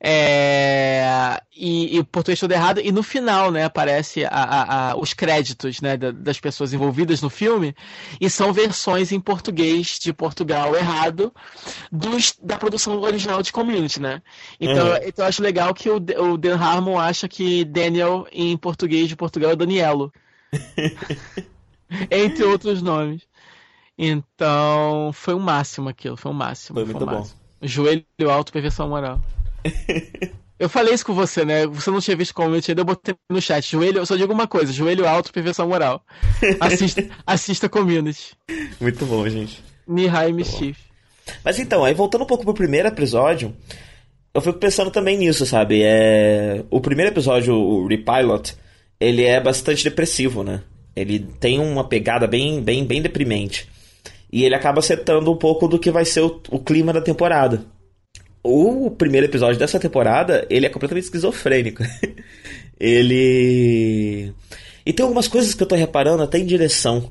É, 0.00 1.42
e, 1.54 1.96
e 1.96 1.98
o 1.98 2.04
português 2.04 2.38
todo 2.38 2.52
errado. 2.52 2.80
E 2.80 2.92
no 2.92 3.02
final, 3.02 3.50
né, 3.50 3.64
aparece 3.64 4.24
a, 4.24 4.28
a, 4.30 4.90
a, 4.90 4.96
os 4.96 5.12
créditos 5.12 5.80
né, 5.80 5.96
das 5.96 6.38
pessoas 6.38 6.72
envolvidas 6.72 7.20
no 7.20 7.28
filme, 7.28 7.74
e 8.20 8.30
são 8.30 8.52
versões 8.52 9.10
em 9.10 9.18
português 9.18 9.98
de 10.00 10.12
Portugal 10.12 10.76
errado 10.76 11.34
dos, 11.90 12.32
da 12.40 12.56
produção 12.58 12.96
original 13.00 13.42
de 13.42 13.50
Community, 13.50 14.00
né? 14.00 14.22
Então, 14.60 14.90
uhum. 14.90 14.96
então 15.04 15.24
eu 15.24 15.28
acho 15.28 15.42
legal 15.42 15.74
que 15.74 15.90
o, 15.90 15.96
o 15.96 16.38
Dan 16.38 16.56
Harmon 16.56 16.96
acha 16.96 17.26
que 17.26 17.64
Daniel 17.64 18.24
em 18.30 18.56
português 18.56 19.08
de 19.08 19.16
Portugal 19.16 19.50
é 19.50 19.56
Danielo. 19.56 20.12
Entre 22.10 22.44
outros 22.44 22.82
nomes. 22.82 23.22
Então, 23.98 25.10
foi 25.12 25.34
o 25.34 25.36
um 25.36 25.40
máximo 25.40 25.88
aquilo, 25.88 26.16
foi 26.16 26.30
o 26.30 26.34
um 26.34 26.38
máximo. 26.38 26.74
Foi, 26.74 26.84
foi 26.84 26.94
muito 26.94 27.10
um 27.10 27.18
bom. 27.18 27.28
Joelho 27.62 28.04
alto, 28.30 28.52
perfeição 28.52 28.88
moral. 28.88 29.20
eu 30.58 30.68
falei 30.68 30.94
isso 30.94 31.04
com 31.04 31.14
você, 31.14 31.44
né? 31.44 31.66
Você 31.66 31.90
não 31.90 32.00
tinha 32.00 32.16
visto 32.16 32.34
como 32.34 32.54
eu 32.54 32.84
botei 32.84 33.14
no 33.30 33.42
chat. 33.42 33.70
Joelho, 33.70 33.98
eu 33.98 34.06
só 34.06 34.16
digo 34.16 34.32
uma 34.32 34.46
coisa: 34.46 34.72
joelho 34.72 35.06
alto, 35.06 35.32
perfeição 35.32 35.68
moral. 35.68 36.02
Assista, 36.60 37.04
assista 37.26 37.68
Community. 37.68 38.34
Muito 38.80 39.04
bom, 39.04 39.28
gente. 39.28 39.62
Nihai 39.86 40.32
Mischief. 40.32 40.78
Mas 41.44 41.58
então, 41.58 41.84
aí 41.84 41.94
voltando 41.94 42.22
um 42.22 42.26
pouco 42.26 42.44
pro 42.44 42.54
primeiro 42.54 42.88
episódio, 42.88 43.54
eu 44.32 44.40
fico 44.40 44.58
pensando 44.58 44.90
também 44.90 45.18
nisso, 45.18 45.44
sabe? 45.44 45.82
É... 45.82 46.64
O 46.70 46.80
primeiro 46.80 47.10
episódio, 47.10 47.54
o 47.54 47.86
Repilot, 47.86 48.54
ele 49.00 49.24
é 49.24 49.40
bastante 49.40 49.82
depressivo, 49.82 50.44
né? 50.44 50.62
Ele 50.94 51.18
tem 51.40 51.58
uma 51.58 51.88
pegada 51.88 52.26
bem, 52.26 52.60
bem, 52.60 52.84
bem 52.84 53.00
deprimente. 53.00 53.66
E 54.30 54.44
ele 54.44 54.54
acaba 54.54 54.82
setando 54.82 55.32
um 55.32 55.36
pouco 55.36 55.66
do 55.66 55.78
que 55.78 55.90
vai 55.90 56.04
ser 56.04 56.20
o, 56.20 56.40
o 56.50 56.58
clima 56.58 56.92
da 56.92 57.00
temporada. 57.00 57.64
O 58.42 58.90
primeiro 58.90 59.26
episódio 59.26 59.58
dessa 59.58 59.80
temporada, 59.80 60.46
ele 60.50 60.66
é 60.66 60.68
completamente 60.68 61.04
esquizofrênico. 61.04 61.82
ele. 62.78 64.32
E 64.84 64.92
tem 64.92 65.04
algumas 65.04 65.28
coisas 65.28 65.54
que 65.54 65.62
eu 65.62 65.66
tô 65.66 65.74
reparando 65.74 66.22
até 66.22 66.38
em 66.38 66.46
direção. 66.46 67.10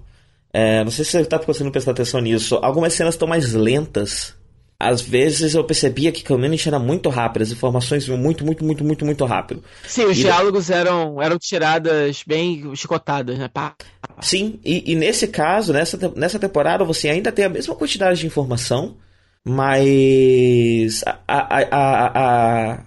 É, 0.54 0.84
não 0.84 0.92
sei 0.92 1.06
se 1.06 1.12
você 1.12 1.26
tá 1.26 1.40
conseguindo 1.40 1.72
prestar 1.72 1.92
atenção 1.92 2.22
nisso. 2.22 2.56
Algumas 2.62 2.94
cenas 2.94 3.16
estão 3.16 3.28
mais 3.28 3.54
lentas 3.54 4.36
às 4.80 5.02
vezes 5.02 5.56
eu 5.56 5.64
percebia 5.66 6.10
que 6.10 6.24
Community 6.24 6.70
era 6.70 6.80
muito 6.80 7.10
rápido, 7.10 7.42
as 7.42 7.52
informações 7.52 8.08
iam 8.08 8.18
muito, 8.18 8.46
muito, 8.46 8.64
muito, 8.64 8.84
muito, 8.86 9.06
muito 9.06 9.26
rápido. 9.26 9.62
Sim, 9.86 10.06
os 10.06 10.18
e 10.18 10.22
diálogos 10.22 10.70
eram, 10.70 11.22
eram 11.22 11.38
tiradas 11.38 12.24
bem 12.26 12.74
chicotadas, 12.76 13.38
né? 13.38 13.50
Pá. 13.50 13.76
Sim, 14.22 14.58
e, 14.64 14.94
e, 14.94 14.96
nesse 14.96 15.28
caso, 15.28 15.74
nessa, 15.74 15.98
nessa 16.16 16.40
temporada, 16.40 16.86
você 16.86 17.10
ainda 17.10 17.30
tem 17.30 17.44
a 17.44 17.50
mesma 17.50 17.76
quantidade 17.76 18.22
de 18.22 18.28
informação, 18.28 18.96
mas 19.44 21.04
a, 21.06 21.20
a, 21.28 21.60
a, 21.72 22.72
a 22.74 22.84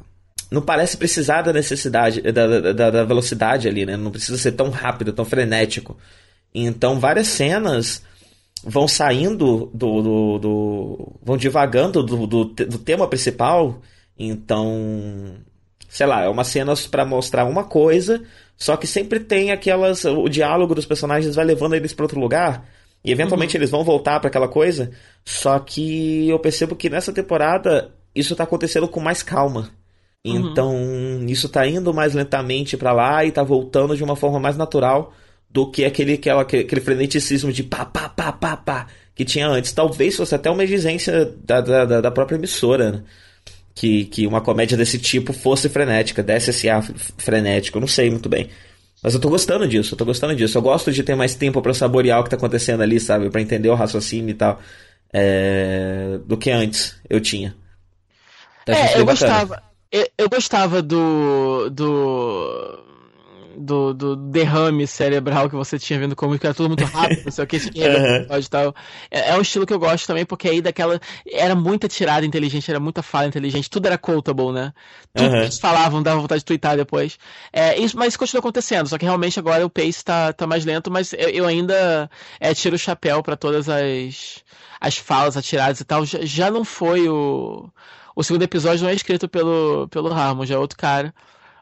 não 0.51 0.63
parece 0.63 0.97
precisar 0.97 1.43
da 1.43 1.53
necessidade, 1.53 2.23
da, 2.23 2.73
da, 2.73 2.91
da 2.91 3.05
velocidade 3.05 3.69
ali, 3.69 3.85
né? 3.85 3.99
Não 3.99 4.11
precisa 4.11 4.39
ser 4.39 4.53
tão 4.53 4.71
rápido, 4.71 5.13
tão 5.13 5.27
frenético. 5.27 5.99
Então, 6.55 6.99
várias 6.99 7.29
cenas 7.29 8.03
vão 8.65 8.87
saindo 8.87 9.71
do, 9.75 10.03
do, 10.03 10.39
do 10.39 11.13
vão 11.23 11.37
divagando 11.37 12.03
do, 12.03 12.27
do, 12.27 12.45
do, 12.45 12.79
tema 12.79 13.09
principal. 13.09 13.81
Então, 14.19 15.37
sei 15.89 16.07
lá, 16.07 16.23
é 16.23 16.29
uma 16.29 16.45
cena 16.45 16.73
para 16.91 17.05
mostrar 17.05 17.45
uma 17.45 17.65
coisa, 17.65 18.23
só 18.57 18.77
que 18.77 18.87
sempre 18.87 19.21
tem 19.21 19.51
aquelas 19.51 20.05
o 20.05 20.29
diálogo 20.29 20.75
dos 20.75 20.87
personagens 20.87 21.35
vai 21.35 21.45
levando 21.45 21.75
eles 21.75 21.93
para 21.93 22.05
outro 22.05 22.21
lugar. 22.21 22.67
E 23.05 23.11
eventualmente 23.11 23.57
uhum. 23.57 23.59
eles 23.59 23.71
vão 23.71 23.83
voltar 23.83 24.21
para 24.21 24.29
aquela 24.29 24.47
coisa. 24.47 24.93
Só 25.25 25.59
que 25.59 26.29
eu 26.29 26.39
percebo 26.39 26.77
que 26.77 26.89
nessa 26.89 27.13
temporada 27.13 27.91
isso 28.15 28.37
tá 28.37 28.45
acontecendo 28.45 28.87
com 28.87 29.01
mais 29.01 29.23
calma. 29.25 29.71
Uhum. 30.25 30.37
Então, 30.37 30.77
isso 31.27 31.49
tá 31.49 31.67
indo 31.67 31.93
mais 31.93 32.15
lentamente 32.15 32.77
para 32.77 32.93
lá 32.93 33.25
e 33.25 33.33
tá 33.33 33.43
voltando 33.43 33.97
de 33.97 34.05
uma 34.05 34.15
forma 34.15 34.39
mais 34.39 34.57
natural 34.57 35.13
do 35.53 35.71
que 35.71 35.85
aquele, 35.85 36.15
aquela, 36.15 36.43
aquele 36.43 36.81
freneticismo 36.81 37.53
de 37.53 37.63
pá, 37.63 37.85
pá, 37.85 38.09
pá, 38.09 38.33
pá, 38.33 38.57
pá, 38.57 38.87
que 39.15 39.25
tinha 39.25 39.47
antes. 39.47 39.73
Talvez 39.73 40.17
fosse 40.17 40.35
até 40.35 40.51
uma 40.51 40.65
exigência 40.65 41.31
da, 41.45 41.61
da, 41.61 42.01
da 42.01 42.11
própria 42.11 42.37
emissora, 42.37 42.93
né? 42.93 43.03
Que, 43.75 44.05
que 44.05 44.27
uma 44.27 44.41
comédia 44.41 44.77
desse 44.77 44.99
tipo 44.99 45.33
fosse 45.33 45.69
frenética, 45.69 46.23
desse 46.23 46.51
esse 46.51 46.69
ar 46.69 46.83
frenético, 47.17 47.79
eu 47.79 47.81
não 47.81 47.89
sei 47.89 48.11
muito 48.11 48.29
bem. 48.29 48.49
Mas 49.03 49.15
eu 49.15 49.21
tô 49.21 49.29
gostando 49.29 49.67
disso, 49.67 49.95
eu 49.95 49.99
tô 49.99 50.05
gostando 50.05 50.35
disso. 50.35 50.57
Eu 50.57 50.63
gosto 50.63 50.93
de 50.93 51.03
ter 51.03 51.15
mais 51.15 51.35
tempo 51.35 51.61
para 51.61 51.75
saborear 51.75 52.21
o 52.21 52.25
que 52.25 52.31
tá 52.31 52.37
acontecendo 52.37 52.83
ali, 52.83 53.01
sabe? 53.01 53.31
para 53.31 53.41
entender 53.41 53.69
o 53.69 53.75
raciocínio 53.75 54.31
e 54.31 54.35
tal. 54.35 54.61
é, 55.13 56.19
do 56.25 56.37
que 56.37 56.51
antes 56.51 56.97
eu 57.09 57.21
tinha. 57.21 57.55
Então, 58.63 58.75
é, 58.75 58.99
eu 58.99 59.05
gostava. 59.05 59.63
Eu, 59.91 60.09
eu, 60.17 60.29
gostava 60.29 60.81
do. 60.81 61.69
do. 61.71 62.92
Do, 63.57 63.93
do, 63.93 64.17
derrame 64.17 64.87
cerebral 64.87 65.49
que 65.49 65.55
você 65.55 65.79
tinha 65.79 65.99
vendo 65.99 66.17
como 66.17 66.39
que 66.39 66.47
era 66.47 66.55
tudo 66.55 66.69
muito 66.69 66.85
rápido, 66.85 67.23
não 67.25 67.33
sei 67.33 67.45
o 67.45 67.47
que, 67.47 67.57
uhum. 67.59 68.39
e 68.39 68.49
tal. 68.49 68.75
É, 69.11 69.31
é, 69.31 69.37
um 69.37 69.41
estilo 69.41 69.67
que 69.67 69.73
eu 69.73 69.79
gosto 69.79 70.07
também, 70.07 70.25
porque 70.25 70.49
aí 70.49 70.61
daquela. 70.61 71.01
Era 71.31 71.55
muita 71.55 71.89
tirada 71.89 72.25
inteligente, 72.25 72.71
era 72.71 72.81
muita 72.81 73.03
fala 73.03 73.27
inteligente, 73.27 73.71
tudo 73.71 73.87
era 73.87 73.99
quotable, 73.99 74.53
né? 74.53 74.73
Tudo 75.15 75.27
uhum. 75.27 75.33
que 75.33 75.39
eles 75.39 75.59
falavam, 75.59 76.03
dava 76.03 76.21
vontade 76.21 76.41
de 76.41 76.45
twittar 76.45 76.77
depois. 76.77 77.19
É, 77.53 77.79
isso, 77.79 77.97
mas 77.97 78.09
isso 78.09 78.19
continua 78.19 78.41
acontecendo, 78.41 78.89
só 78.89 78.99
que 78.99 79.05
realmente 79.05 79.39
agora 79.39 79.65
o 79.65 79.71
pace 79.71 80.05
tá, 80.05 80.33
tá 80.33 80.47
mais 80.47 80.65
lento, 80.65 80.91
mas 80.91 81.13
eu, 81.13 81.29
eu 81.29 81.47
ainda 81.47 82.11
é, 82.41 82.55
tiro 82.55 82.77
o 82.77 82.79
chapéu 82.79 83.23
para 83.23 83.37
todas 83.37 83.69
as, 83.69 84.43
as 84.81 84.97
falas 84.97 85.37
atiradas 85.37 85.81
e 85.81 85.85
tal. 85.85 86.05
Já, 86.05 86.19
já 86.23 86.51
não 86.51 86.65
foi 86.65 87.09
o 87.09 87.69
o 88.15 88.23
segundo 88.23 88.43
episódio 88.43 88.85
não 88.85 88.91
é 88.91 88.95
escrito 88.95 89.29
pelo, 89.29 89.89
pelo 89.89 90.13
Harmon, 90.13 90.45
já 90.45 90.55
é 90.55 90.59
outro 90.59 90.77
cara. 90.77 91.15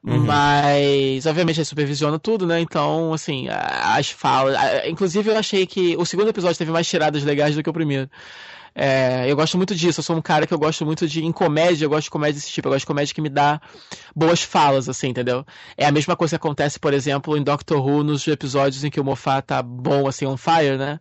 Uhum. 0.03 0.25
Mas, 0.25 1.27
obviamente, 1.27 1.59
ele 1.59 1.65
supervisiona 1.65 2.19
tudo, 2.19 2.47
né? 2.47 2.59
Então, 2.61 3.13
assim, 3.13 3.49
as 3.49 4.11
falas. 4.11 4.57
Inclusive, 4.87 5.31
eu 5.31 5.37
achei 5.37 5.67
que 5.67 5.95
o 5.99 6.07
segundo 6.07 6.29
episódio 6.29 6.57
teve 6.57 6.71
mais 6.71 6.89
tiradas 6.89 7.23
legais 7.23 7.55
do 7.55 7.63
que 7.63 7.69
o 7.69 7.73
primeiro. 7.73 8.09
É, 8.75 9.25
eu 9.29 9.37
gosto 9.37 9.57
muito 9.57 9.75
disso. 9.75 10.01
Eu 10.01 10.05
sou 10.05 10.17
um 10.17 10.23
cara 10.23 10.47
que 10.47 10.55
eu 10.55 10.59
gosto 10.59 10.87
muito 10.87 11.07
de. 11.07 11.25
Em 11.25 11.33
comédia, 11.33 11.85
eu 11.85 11.91
gosto 11.91 12.05
de 12.05 12.11
comédia 12.11 12.35
desse 12.35 12.51
tipo. 12.51 12.69
Eu 12.69 12.73
gosto 12.73 12.81
de 12.81 12.87
comédia 12.87 13.15
que 13.15 13.21
me 13.21 13.29
dá 13.29 13.61
boas 14.17 14.43
falas, 14.43 14.89
assim, 14.89 15.09
entendeu? 15.09 15.45
É 15.77 15.87
a 15.87 15.93
mesma 15.93 16.17
coisa 16.17 16.31
que 16.31 16.47
acontece, 16.47 16.79
por 16.79 16.95
exemplo, 16.95 17.37
em 17.37 17.43
Doctor 17.43 17.85
Who, 17.85 18.03
nos 18.03 18.27
episódios 18.27 18.83
em 18.85 18.91
que 18.91 19.01
o 19.01 19.05
Moffat 19.05 19.47
tá 19.47 19.63
bom, 19.63 20.09
assim, 20.09 20.25
on 20.25 20.37
fire, 20.37 20.79
né? 20.79 20.99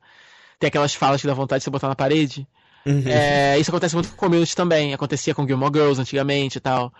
Tem 0.59 0.67
aquelas 0.67 0.93
falas 0.93 1.21
que 1.21 1.27
dá 1.27 1.33
vontade 1.33 1.59
de 1.59 1.63
você 1.63 1.69
botar 1.69 1.87
na 1.87 1.95
parede. 1.95 2.45
Uhum. 2.85 3.03
É, 3.05 3.57
isso 3.57 3.71
acontece 3.71 3.95
muito 3.95 4.09
com 4.09 4.17
community 4.17 4.55
também. 4.55 4.93
Acontecia 4.93 5.33
com 5.33 5.47
Gilmore 5.47 5.71
Girls 5.73 6.01
antigamente 6.01 6.57
e 6.57 6.61
tal. 6.61 6.91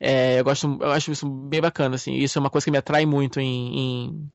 É, 0.00 0.40
eu 0.40 0.44
gosto, 0.44 0.78
eu 0.80 0.90
acho 0.90 1.12
isso 1.12 1.28
bem 1.28 1.60
bacana, 1.60 1.94
assim. 1.94 2.14
Isso 2.14 2.38
é 2.38 2.40
uma 2.40 2.50
coisa 2.50 2.64
que 2.64 2.70
me 2.70 2.78
atrai 2.78 3.06
muito 3.06 3.40
em, 3.40 3.78
em, 3.78 4.30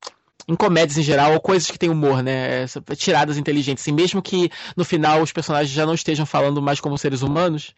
em 0.48 0.56
comédias 0.56 0.98
em 0.98 1.02
geral, 1.02 1.32
ou 1.32 1.40
coisas 1.40 1.70
que 1.70 1.78
tem 1.78 1.90
humor, 1.90 2.22
né? 2.22 2.64
Tiradas 2.96 3.38
inteligentes. 3.38 3.84
Assim, 3.84 3.92
mesmo 3.92 4.22
que 4.22 4.50
no 4.76 4.84
final 4.84 5.22
os 5.22 5.32
personagens 5.32 5.72
já 5.72 5.86
não 5.86 5.94
estejam 5.94 6.26
falando 6.26 6.60
mais 6.60 6.80
como 6.80 6.98
seres 6.98 7.22
humanos, 7.22 7.74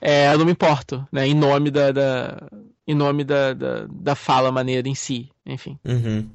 é, 0.00 0.32
eu 0.32 0.38
não 0.38 0.46
me 0.46 0.52
importo, 0.52 1.06
né? 1.12 1.26
Em 1.26 1.34
nome 1.34 1.70
da, 1.70 1.92
da 1.92 2.48
em 2.86 2.94
nome 2.94 3.24
da, 3.24 3.52
da, 3.52 3.86
da, 3.90 4.14
fala 4.14 4.52
maneira 4.52 4.88
em 4.88 4.94
si, 4.94 5.28
enfim. 5.44 5.76
Uhum. 5.84 6.28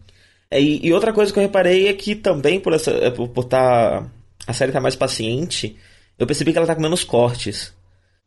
É, 0.49 0.61
e, 0.61 0.85
e, 0.85 0.93
outra 0.93 1.13
coisa 1.13 1.31
que 1.31 1.39
eu 1.39 1.43
reparei 1.43 1.87
é 1.87 1.93
que 1.93 2.13
também 2.13 2.59
por 2.59 2.73
essa, 2.73 2.91
é, 2.91 3.09
por, 3.09 3.29
por 3.29 3.45
tá, 3.45 4.05
a 4.45 4.53
série 4.53 4.73
tá 4.73 4.81
mais 4.81 4.95
paciente, 4.95 5.77
eu 6.19 6.27
percebi 6.27 6.51
que 6.51 6.57
ela 6.57 6.67
tá 6.67 6.75
com 6.75 6.81
menos 6.81 7.05
cortes. 7.05 7.73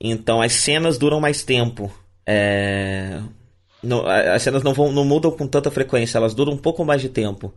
Então 0.00 0.40
as 0.40 0.52
cenas 0.52 0.96
duram 0.96 1.20
mais 1.20 1.44
tempo. 1.44 1.92
É... 2.26 3.20
Não, 3.82 4.06
as 4.06 4.42
cenas 4.42 4.62
não, 4.62 4.72
vão, 4.72 4.90
não 4.90 5.04
mudam 5.04 5.30
com 5.30 5.46
tanta 5.46 5.70
frequência, 5.70 6.16
elas 6.16 6.34
duram 6.34 6.52
um 6.52 6.58
pouco 6.58 6.84
mais 6.84 7.02
de 7.02 7.08
tempo. 7.08 7.54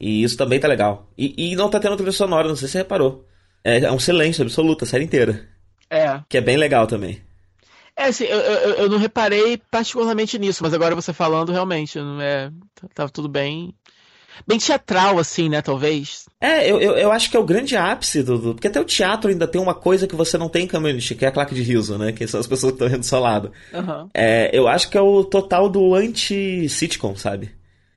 E 0.00 0.22
isso 0.22 0.36
também 0.36 0.58
tá 0.58 0.66
legal. 0.68 1.08
E, 1.16 1.34
e 1.52 1.56
não 1.56 1.68
tá 1.68 1.78
tendo 1.78 1.96
trilha 1.96 2.12
sonora, 2.12 2.48
não 2.48 2.56
sei 2.56 2.68
se 2.68 2.72
você 2.72 2.78
reparou. 2.78 3.26
É, 3.62 3.80
é 3.80 3.92
um 3.92 3.98
silêncio 3.98 4.42
absoluto, 4.42 4.84
a 4.84 4.86
série 4.86 5.04
inteira. 5.04 5.46
É. 5.90 6.20
Que 6.28 6.38
é 6.38 6.40
bem 6.40 6.56
legal 6.56 6.86
também. 6.86 7.20
É, 7.96 8.04
assim, 8.04 8.24
eu, 8.24 8.38
eu, 8.38 8.74
eu, 8.74 8.88
não 8.88 8.96
reparei 8.96 9.58
particularmente 9.70 10.38
nisso, 10.38 10.62
mas 10.62 10.72
agora 10.72 10.94
você 10.94 11.12
falando, 11.12 11.50
realmente, 11.50 11.98
não 11.98 12.20
é, 12.20 12.44
tava 12.44 12.88
tá, 12.94 13.04
tá 13.04 13.08
tudo 13.08 13.28
bem 13.28 13.74
bem 14.46 14.58
teatral, 14.58 15.18
assim, 15.18 15.48
né, 15.48 15.62
talvez. 15.62 16.26
É, 16.40 16.70
eu, 16.70 16.80
eu, 16.80 16.92
eu 16.96 17.12
acho 17.12 17.30
que 17.30 17.36
é 17.36 17.40
o 17.40 17.44
grande 17.44 17.76
ápice 17.76 18.22
do, 18.22 18.38
do, 18.38 18.54
Porque 18.54 18.68
até 18.68 18.80
o 18.80 18.84
teatro 18.84 19.30
ainda 19.30 19.46
tem 19.46 19.60
uma 19.60 19.74
coisa 19.74 20.06
que 20.06 20.14
você 20.14 20.38
não 20.38 20.48
tem 20.48 20.64
em 20.64 20.68
community, 20.68 21.14
que 21.14 21.24
é 21.24 21.28
a 21.28 21.32
claque 21.32 21.54
de 21.54 21.62
riso, 21.62 21.98
né? 21.98 22.12
Que 22.12 22.26
são 22.26 22.38
as 22.38 22.46
pessoas 22.48 22.72
que 22.72 22.76
estão 22.76 22.88
rindo 22.88 23.00
do 23.00 23.06
seu 23.06 23.20
lado. 23.20 23.50
Uhum. 23.72 24.08
É, 24.14 24.50
eu 24.52 24.68
acho 24.68 24.88
que 24.88 24.96
é 24.96 25.00
o 25.00 25.24
total 25.24 25.68
do 25.68 25.94
anti-sitcom, 25.94 27.16
sabe? 27.16 27.50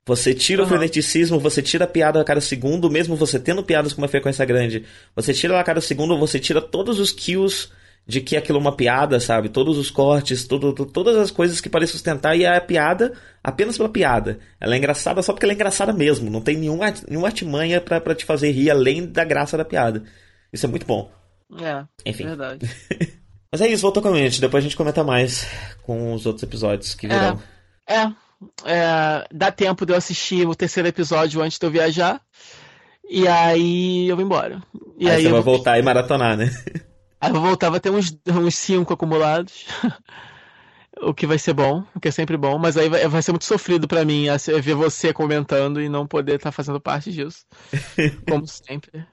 Você 0.04 0.34
tira 0.34 0.62
uhum. 0.62 0.66
o 0.66 0.68
freneticismo, 0.68 1.38
você 1.38 1.62
tira 1.62 1.84
a 1.84 1.88
piada 1.88 2.20
a 2.20 2.24
cada 2.24 2.40
segundo, 2.40 2.90
mesmo 2.90 3.14
você 3.14 3.38
tendo 3.38 3.62
piadas 3.62 3.92
com 3.92 4.02
uma 4.02 4.08
frequência 4.08 4.44
grande. 4.44 4.84
Você 5.14 5.32
tira 5.32 5.54
ela 5.54 5.62
a 5.62 5.64
cada 5.64 5.80
segundo, 5.80 6.18
você 6.18 6.40
tira 6.40 6.60
todos 6.60 6.98
os 6.98 7.12
kills 7.12 7.68
de 8.06 8.20
que 8.20 8.36
aquilo 8.36 8.58
é 8.58 8.60
uma 8.60 8.76
piada, 8.76 9.20
sabe? 9.20 9.48
Todos 9.48 9.78
os 9.78 9.90
cortes, 9.90 10.46
tudo, 10.46 10.72
todas 10.86 11.16
as 11.16 11.30
coisas 11.30 11.60
que 11.60 11.68
parecem 11.68 11.92
sustentar 11.92 12.36
e 12.36 12.44
é 12.44 12.56
a 12.56 12.60
piada 12.60 13.12
apenas 13.42 13.76
pela 13.76 13.88
piada. 13.88 14.38
Ela 14.60 14.74
é 14.74 14.78
engraçada 14.78 15.22
só 15.22 15.32
porque 15.32 15.46
ela 15.46 15.52
é 15.52 15.54
engraçada 15.54 15.92
mesmo. 15.92 16.30
Não 16.30 16.40
tem 16.40 16.56
nenhuma, 16.56 16.92
nenhuma 17.08 17.28
artimanha 17.28 17.80
para 17.80 18.14
te 18.14 18.24
fazer 18.24 18.50
rir 18.50 18.70
além 18.70 19.06
da 19.06 19.24
graça 19.24 19.56
da 19.56 19.64
piada. 19.64 20.02
Isso 20.52 20.66
é 20.66 20.68
muito 20.68 20.86
bom. 20.86 21.10
É, 21.60 21.84
Enfim. 22.04 22.24
verdade. 22.24 22.68
Mas 23.52 23.60
é 23.60 23.68
isso, 23.68 23.82
voltou 23.82 24.02
com 24.02 24.08
a 24.08 24.16
gente. 24.16 24.40
Depois 24.40 24.62
a 24.62 24.66
gente 24.66 24.76
comenta 24.76 25.04
mais 25.04 25.46
com 25.82 26.14
os 26.14 26.24
outros 26.24 26.42
episódios 26.42 26.94
que 26.94 27.06
virão. 27.06 27.40
É, 27.86 27.94
é, 27.94 28.12
é, 28.64 29.26
dá 29.30 29.52
tempo 29.52 29.84
de 29.84 29.92
eu 29.92 29.96
assistir 29.96 30.48
o 30.48 30.54
terceiro 30.54 30.88
episódio 30.88 31.42
antes 31.42 31.58
de 31.58 31.66
eu 31.66 31.70
viajar. 31.70 32.20
E 33.08 33.28
aí 33.28 34.08
eu 34.08 34.16
vou 34.16 34.24
embora. 34.24 34.62
E 34.98 35.08
aí, 35.08 35.16
aí 35.16 35.22
você 35.22 35.28
vai 35.28 35.42
vou... 35.42 35.54
voltar 35.54 35.78
e 35.78 35.82
maratonar, 35.82 36.36
né? 36.36 36.50
Aí 37.22 37.30
eu 37.30 37.40
voltava 37.40 37.76
a 37.76 37.80
ter 37.80 37.90
uns, 37.90 38.18
uns 38.26 38.56
cinco 38.56 38.92
acumulados. 38.92 39.64
o 41.00 41.14
que 41.14 41.24
vai 41.24 41.38
ser 41.38 41.52
bom, 41.52 41.84
o 41.94 42.00
que 42.00 42.08
é 42.08 42.10
sempre 42.10 42.36
bom, 42.36 42.58
mas 42.58 42.76
aí 42.76 42.88
vai, 42.88 43.06
vai 43.06 43.22
ser 43.22 43.30
muito 43.30 43.44
sofrido 43.44 43.86
para 43.86 44.04
mim 44.04 44.26
ver 44.60 44.74
você 44.74 45.12
comentando 45.12 45.80
e 45.80 45.88
não 45.88 46.04
poder 46.04 46.34
estar 46.34 46.50
tá 46.50 46.52
fazendo 46.52 46.80
parte 46.80 47.12
disso. 47.12 47.46
Como 48.28 48.44
sempre. 48.48 49.06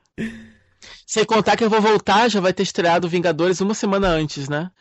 Sem 1.05 1.23
contar 1.23 1.55
que 1.55 1.63
eu 1.63 1.69
vou 1.69 1.79
voltar, 1.79 2.27
já 2.29 2.41
vai 2.41 2.51
ter 2.51 2.63
estreado 2.63 3.07
Vingadores 3.07 3.61
uma 3.61 3.75
semana 3.75 4.07
antes, 4.07 4.49
né? 4.49 4.71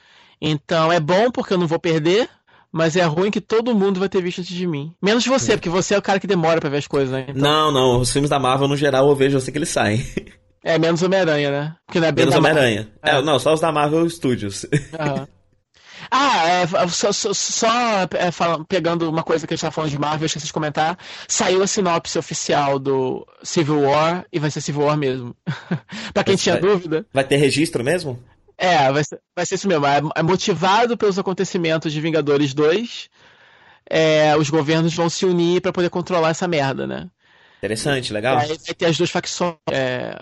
Então 0.41 0.91
é 0.91 0.99
bom 0.99 1.31
porque 1.31 1.53
eu 1.53 1.59
não 1.59 1.67
vou 1.67 1.79
perder, 1.79 2.31
mas 2.73 2.97
é 2.97 3.05
ruim 3.05 3.31
que 3.31 3.43
todo 3.43 3.75
mundo 3.75 4.01
vai 4.01 4.09
ter 4.09 4.23
visto 4.23 4.41
antes 4.41 4.57
de 4.57 4.67
mim. 4.67 4.95
Menos 5.03 5.27
você, 5.27 5.55
porque 5.55 5.69
você 5.69 5.95
é 5.95 5.99
o 5.99 6.03
cara 6.03 6.19
que 6.19 6.27
demora 6.27 6.61
para 6.61 6.71
ver 6.71 6.79
as 6.79 6.87
coisas, 6.87 7.11
né? 7.11 7.27
Então... 7.29 7.43
Não, 7.43 7.71
não, 7.71 8.01
os 8.01 8.11
filmes 8.11 8.31
da 8.31 8.39
Marvel 8.39 8.69
no 8.69 8.77
geral 8.77 9.07
eu 9.07 9.15
vejo 9.15 9.37
assim 9.37 9.53
que 9.53 9.59
eles 9.59 9.69
saem. 9.69 10.03
É, 10.63 10.79
menos 10.79 11.03
Homem-Aranha, 11.03 11.51
né? 11.51 11.77
Porque 11.87 12.01
não 12.01 12.09
é 12.09 12.13
menos 12.13 12.35
Homem-Aranha. 12.35 12.89
É. 13.03 13.11
é. 13.11 13.23
não, 13.23 13.39
só 13.39 13.55
os 13.55 13.61
da 13.61 13.71
Marvel 13.73 14.09
Studios. 14.09 14.65
Uhum. 14.65 15.27
Ah, 16.11 16.47
é, 16.47 16.67
só, 16.89 17.13
só, 17.13 17.35
só 17.35 17.69
é, 18.15 18.31
falando, 18.31 18.65
pegando 18.65 19.09
uma 19.11 19.23
coisa 19.23 19.47
que 19.47 19.53
a 19.53 19.57
gente 19.57 19.65
tá 19.65 19.71
falando 19.71 19.91
de 19.91 19.99
Marvel, 19.99 20.27
esqueci 20.27 20.47
de 20.47 20.53
comentar. 20.53 20.99
Saiu 21.27 21.63
a 21.63 21.67
sinopse 21.67 22.19
oficial 22.19 22.79
do 22.79 23.27
Civil 23.43 23.83
War 23.83 24.25
e 24.33 24.39
vai 24.39 24.51
ser 24.51 24.61
Civil 24.61 24.83
War 24.83 24.97
mesmo. 24.97 25.37
pra 26.15 26.25
quem 26.25 26.35
vai, 26.35 26.43
tinha 26.43 26.57
dúvida. 26.57 27.07
Vai 27.13 27.25
ter 27.25 27.37
registro 27.37 27.85
mesmo? 27.85 28.23
É, 28.57 28.91
vai 28.91 29.05
ser, 29.05 29.21
vai 29.37 29.45
ser 29.45 29.57
isso 29.57 29.69
mesmo. 29.69 29.87
É, 29.87 30.01
é 30.17 30.23
motivado 30.23 30.97
pelos 30.97 31.19
acontecimentos 31.19 31.93
de 31.93 32.01
Vingadores 32.01 32.55
2. 32.55 33.11
É, 33.91 34.37
os 34.37 34.51
governos 34.51 34.95
vão 34.95 35.09
se 35.09 35.27
unir 35.27 35.61
para 35.61 35.73
poder 35.73 35.91
controlar 35.91 36.31
essa 36.31 36.49
merda, 36.49 36.87
né? 36.87 37.09
Interessante, 37.59 38.13
legal. 38.13 38.39
Aí 38.39 38.49
vai 38.49 38.57
ter 38.57 38.87
as 38.87 38.97
duas 38.97 39.11
facções. 39.11 39.57
É, 39.71 40.17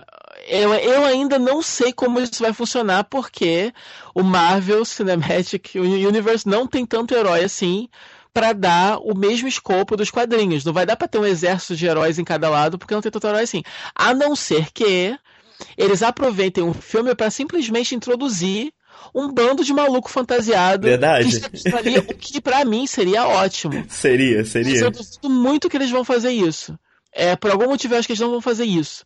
eu, 0.47 0.73
eu 0.73 1.05
ainda 1.05 1.37
não 1.37 1.61
sei 1.61 1.91
como 1.91 2.19
isso 2.19 2.41
vai 2.41 2.53
funcionar, 2.53 3.03
porque 3.05 3.73
o 4.15 4.23
Marvel 4.23 4.85
Cinematic 4.85 5.75
Universe 5.75 6.47
não 6.47 6.65
tem 6.65 6.85
tanto 6.85 7.13
herói 7.13 7.43
assim 7.43 7.89
para 8.33 8.53
dar 8.53 8.99
o 8.99 9.17
mesmo 9.17 9.47
escopo 9.47 9.97
dos 9.97 10.11
quadrinhos. 10.11 10.63
Não 10.63 10.71
vai 10.71 10.85
dar 10.85 10.95
para 10.95 11.07
ter 11.07 11.17
um 11.17 11.25
exército 11.25 11.75
de 11.75 11.85
heróis 11.85 12.19
em 12.19 12.23
cada 12.23 12.49
lado, 12.49 12.77
porque 12.77 12.93
não 12.93 13.01
tem 13.01 13.11
tanto 13.11 13.27
herói 13.27 13.43
assim. 13.43 13.63
A 13.95 14.13
não 14.13 14.35
ser 14.35 14.71
que 14.71 15.17
eles 15.75 16.03
aproveitem 16.03 16.63
um 16.63 16.73
filme 16.73 17.13
para 17.15 17.31
simplesmente 17.31 17.95
introduzir 17.95 18.71
um 19.13 19.31
bando 19.31 19.63
de 19.63 19.73
maluco 19.73 20.09
fantasiado. 20.09 20.87
Verdade. 20.87 21.39
Que 21.39 21.99
o 21.99 22.17
que 22.17 22.41
para 22.41 22.63
mim 22.63 22.85
seria 22.85 23.27
ótimo. 23.27 23.83
Seria, 23.89 24.45
seria. 24.45 24.81
Eu 24.81 24.91
duvido 24.91 25.29
muito 25.29 25.69
que 25.69 25.77
eles 25.77 25.89
vão 25.89 26.03
fazer 26.03 26.31
isso. 26.31 26.77
É, 27.11 27.35
por 27.35 27.51
algum 27.51 27.67
motivo 27.67 27.95
eu 27.95 27.99
acho 27.99 28.07
que 28.07 28.13
eles 28.13 28.21
não 28.21 28.31
vão 28.31 28.41
fazer 28.41 28.65
isso. 28.65 29.05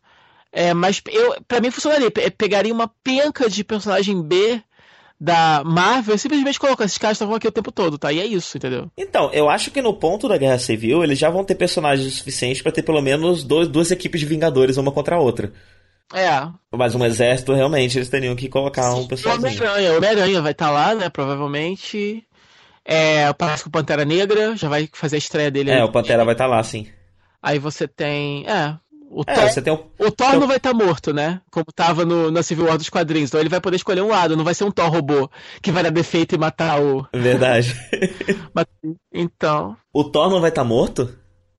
É, 0.52 0.74
mas 0.74 1.02
eu, 1.10 1.36
para 1.48 1.62
mim 1.62 1.72
funcionaria. 1.72 2.12
Pegaria 2.12 2.74
uma 2.74 2.92
penca 3.04 3.50
de 3.50 3.64
personagem 3.64 4.22
B 4.22 4.62
da 5.20 5.62
Marvel 5.64 6.16
e 6.16 6.20
simplesmente 6.20 6.60
colocar 6.60 6.84
esses 6.84 6.98
caras 6.98 7.16
estavam 7.16 7.36
aqui 7.36 7.48
o 7.48 7.52
tempo 7.52 7.72
todo, 7.72 7.98
tá? 7.98 8.12
E 8.12 8.20
é 8.20 8.26
isso, 8.26 8.58
entendeu? 8.58 8.90
Então, 8.98 9.32
eu 9.32 9.50
acho 9.50 9.70
que 9.70 9.82
no 9.82 9.94
ponto 9.94 10.28
da 10.28 10.36
Guerra 10.36 10.58
Civil 10.58 11.04
eles 11.04 11.20
já 11.20 11.30
vão 11.30 11.44
ter 11.44 11.54
personagens 11.54 12.16
suficientes 12.16 12.62
para 12.62 12.72
ter 12.72 12.82
pelo 12.82 13.02
menos 13.02 13.44
dois, 13.44 13.68
duas 13.68 13.92
equipes 13.92 14.20
de 14.20 14.26
Vingadores 14.26 14.78
uma 14.78 14.92
contra 14.92 15.16
a 15.16 15.20
outra. 15.20 15.54
É. 16.14 16.48
Mas 16.76 16.96
um 16.96 17.06
exército, 17.06 17.54
realmente, 17.54 17.98
eles 17.98 18.10
teriam 18.10 18.36
que 18.36 18.50
colocar 18.50 18.94
um 18.96 19.08
personagem. 19.08 19.60
Homem-Aranha, 19.60 19.98
Homem-Aranha 19.98 20.42
vai 20.42 20.52
estar 20.52 20.66
tá 20.66 20.72
lá, 20.72 20.96
né? 20.96 21.10
Provavelmente. 21.10 22.26
É, 22.84 23.32
parece 23.34 23.64
que 23.64 23.70
o 23.70 23.72
Pantera 23.72 24.04
Negra 24.04 24.56
já 24.56 24.68
vai 24.68 24.90
fazer 24.92 25.18
a 25.18 25.20
estreia 25.20 25.52
dele. 25.52 25.70
É, 25.70 25.84
o 25.84 25.92
Pantera 25.92 26.26
vai 26.26 26.34
estar 26.34 26.46
tá 26.46 26.50
lá, 26.50 26.64
sim. 26.64 26.88
Aí 27.42 27.60
você 27.60 27.88
tem. 27.88 28.46
É, 28.48 28.76
o, 29.14 29.24
é, 29.28 29.34
Thor, 29.34 29.50
você 29.50 29.62
tem 29.62 29.74
um, 29.74 29.84
o 30.00 30.10
Thor 30.10 30.40
não 30.40 30.48
vai 30.48 30.56
estar 30.56 30.72
tá 30.72 30.76
morto, 30.76 31.14
né? 31.14 31.42
Como 31.52 31.66
tava 31.76 32.06
no, 32.06 32.32
na 32.32 32.42
Civil 32.42 32.66
War 32.66 32.78
dos 32.78 32.90
quadrinhos. 32.90 33.30
Então 33.30 33.40
ele 33.42 33.50
vai 33.50 33.60
poder 33.60 33.76
escolher 33.76 34.02
um 34.02 34.08
lado, 34.08 34.38
não 34.38 34.44
vai 34.46 34.54
ser 34.54 34.64
um 34.64 34.72
Thor 34.72 34.90
robô 34.90 35.30
que 35.62 35.72
vai 35.72 35.84
dar 35.84 35.92
defeito 35.92 36.34
e 36.34 36.38
matar 36.38 36.82
o. 36.82 37.06
Verdade. 37.14 37.76
então. 39.14 39.76
O 39.94 40.06
Thor 40.06 40.30
não 40.30 40.40
vai 40.40 40.50
estar 40.50 40.62
tá 40.62 40.68
morto? 40.68 41.14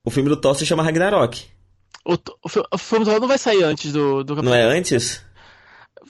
O 0.05 0.11
filme 0.11 0.31
do 0.31 0.37
Thor 0.37 0.55
se 0.55 0.65
chama 0.65 0.83
Ragnarok. 0.83 1.45
O, 2.05 2.15
o, 2.15 2.19
o 2.73 2.79
filme 2.79 3.05
do 3.05 3.11
Thor 3.11 3.21
não 3.21 3.29
vai 3.29 3.39
sair 3.39 3.63
antes 3.63 3.93
do, 3.93 4.25
do 4.25 4.43
Não 4.43 4.55
é 4.55 4.63
antes? 4.63 5.23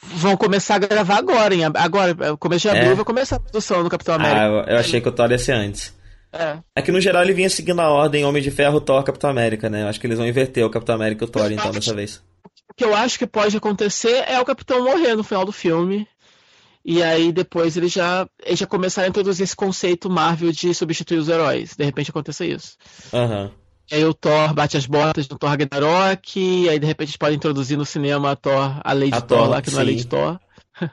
vão 0.03 0.37
começar 0.37 0.77
a 0.77 0.79
gravar 0.79 1.19
agora, 1.19 1.55
em, 1.55 1.65
agora, 1.65 2.37
começo 2.37 2.63
de 2.63 2.69
abril 2.71 2.93
é. 2.93 2.95
vai 2.95 3.05
começar 3.05 3.37
a 3.37 3.41
produção 3.41 3.85
do 3.85 3.91
Capitão 3.91 4.15
América. 4.15 4.41
Ah, 4.41 4.47
eu, 4.47 4.75
eu 4.75 4.79
achei 4.79 5.01
que 5.01 5.09
o 5.09 5.13
Thor 5.13 5.31
ia 5.31 5.39
ser 5.39 5.53
antes. 5.53 5.95
É. 6.33 6.59
é 6.77 6.83
que 6.83 6.91
no 6.91 7.01
geral 7.01 7.23
ele 7.23 7.35
vinha 7.35 7.51
seguindo 7.51 7.81
a 7.81 7.91
ordem 7.91 8.25
Homem 8.25 8.43
de 8.43 8.51
Ferro, 8.51 8.81
Thor, 8.81 9.03
Capitão 9.03 9.29
América, 9.29 9.69
né? 9.69 9.83
Eu 9.83 9.89
acho 9.89 10.01
que 10.01 10.07
eles 10.07 10.17
vão 10.17 10.27
inverter 10.27 10.65
o 10.65 10.71
Capitão 10.71 10.95
América 10.95 11.25
e 11.25 11.29
o 11.29 11.31
Thor, 11.31 11.53
então, 11.53 11.71
dessa 11.71 11.95
vez. 11.95 12.23
O 12.71 12.75
que 12.75 12.85
eu 12.85 12.95
acho 12.95 13.19
que 13.19 13.27
pode 13.27 13.57
acontecer 13.57 14.25
é 14.27 14.41
o 14.41 14.45
Capitão 14.45 14.83
morrer 14.83 15.15
no 15.15 15.23
final 15.23 15.45
do 15.45 15.53
filme. 15.53 16.09
E 16.85 17.03
aí 17.03 17.31
depois 17.31 17.77
eles 17.77 17.93
já, 17.93 18.27
eles 18.45 18.59
já 18.59 18.67
começaram 18.67 19.07
a 19.07 19.11
introduzir 19.11 19.45
esse 19.45 19.55
conceito 19.55 20.11
Marvel 20.11 20.51
de 20.51 20.75
substituir 20.75 21.19
os 21.19 21.29
heróis. 21.29 21.77
De 21.77 21.85
repente 21.85 22.11
acontecer 22.11 22.47
isso. 22.47 22.77
Aham. 23.13 23.45
Uhum. 23.45 23.63
Aí 23.91 24.05
o 24.07 24.15
Thor 24.15 24.55
bate 24.55 24.77
as 24.77 24.87
botas 24.87 25.29
no 25.29 25.37
Thor 25.37 25.51
Ragnarok, 25.51 26.41
e 26.41 26.69
aí 26.69 26.79
de 26.79 26.87
repente 26.87 27.09
eles 27.09 27.17
podem 27.17 27.37
introduzir 27.37 27.77
no 27.77 27.85
cinema 27.85 28.31
a 28.31 28.37
Thor, 28.37 28.81
a 28.83 28.93
Lady 28.95 29.13
a 29.13 29.21
Thor, 29.21 29.39
Thor, 29.39 29.49
lá, 29.51 29.61
que 29.61 29.69
sim. 29.69 29.77
não 29.77 29.83
é 29.83 29.85
Lady 29.85 30.07
Thor. 30.07 30.41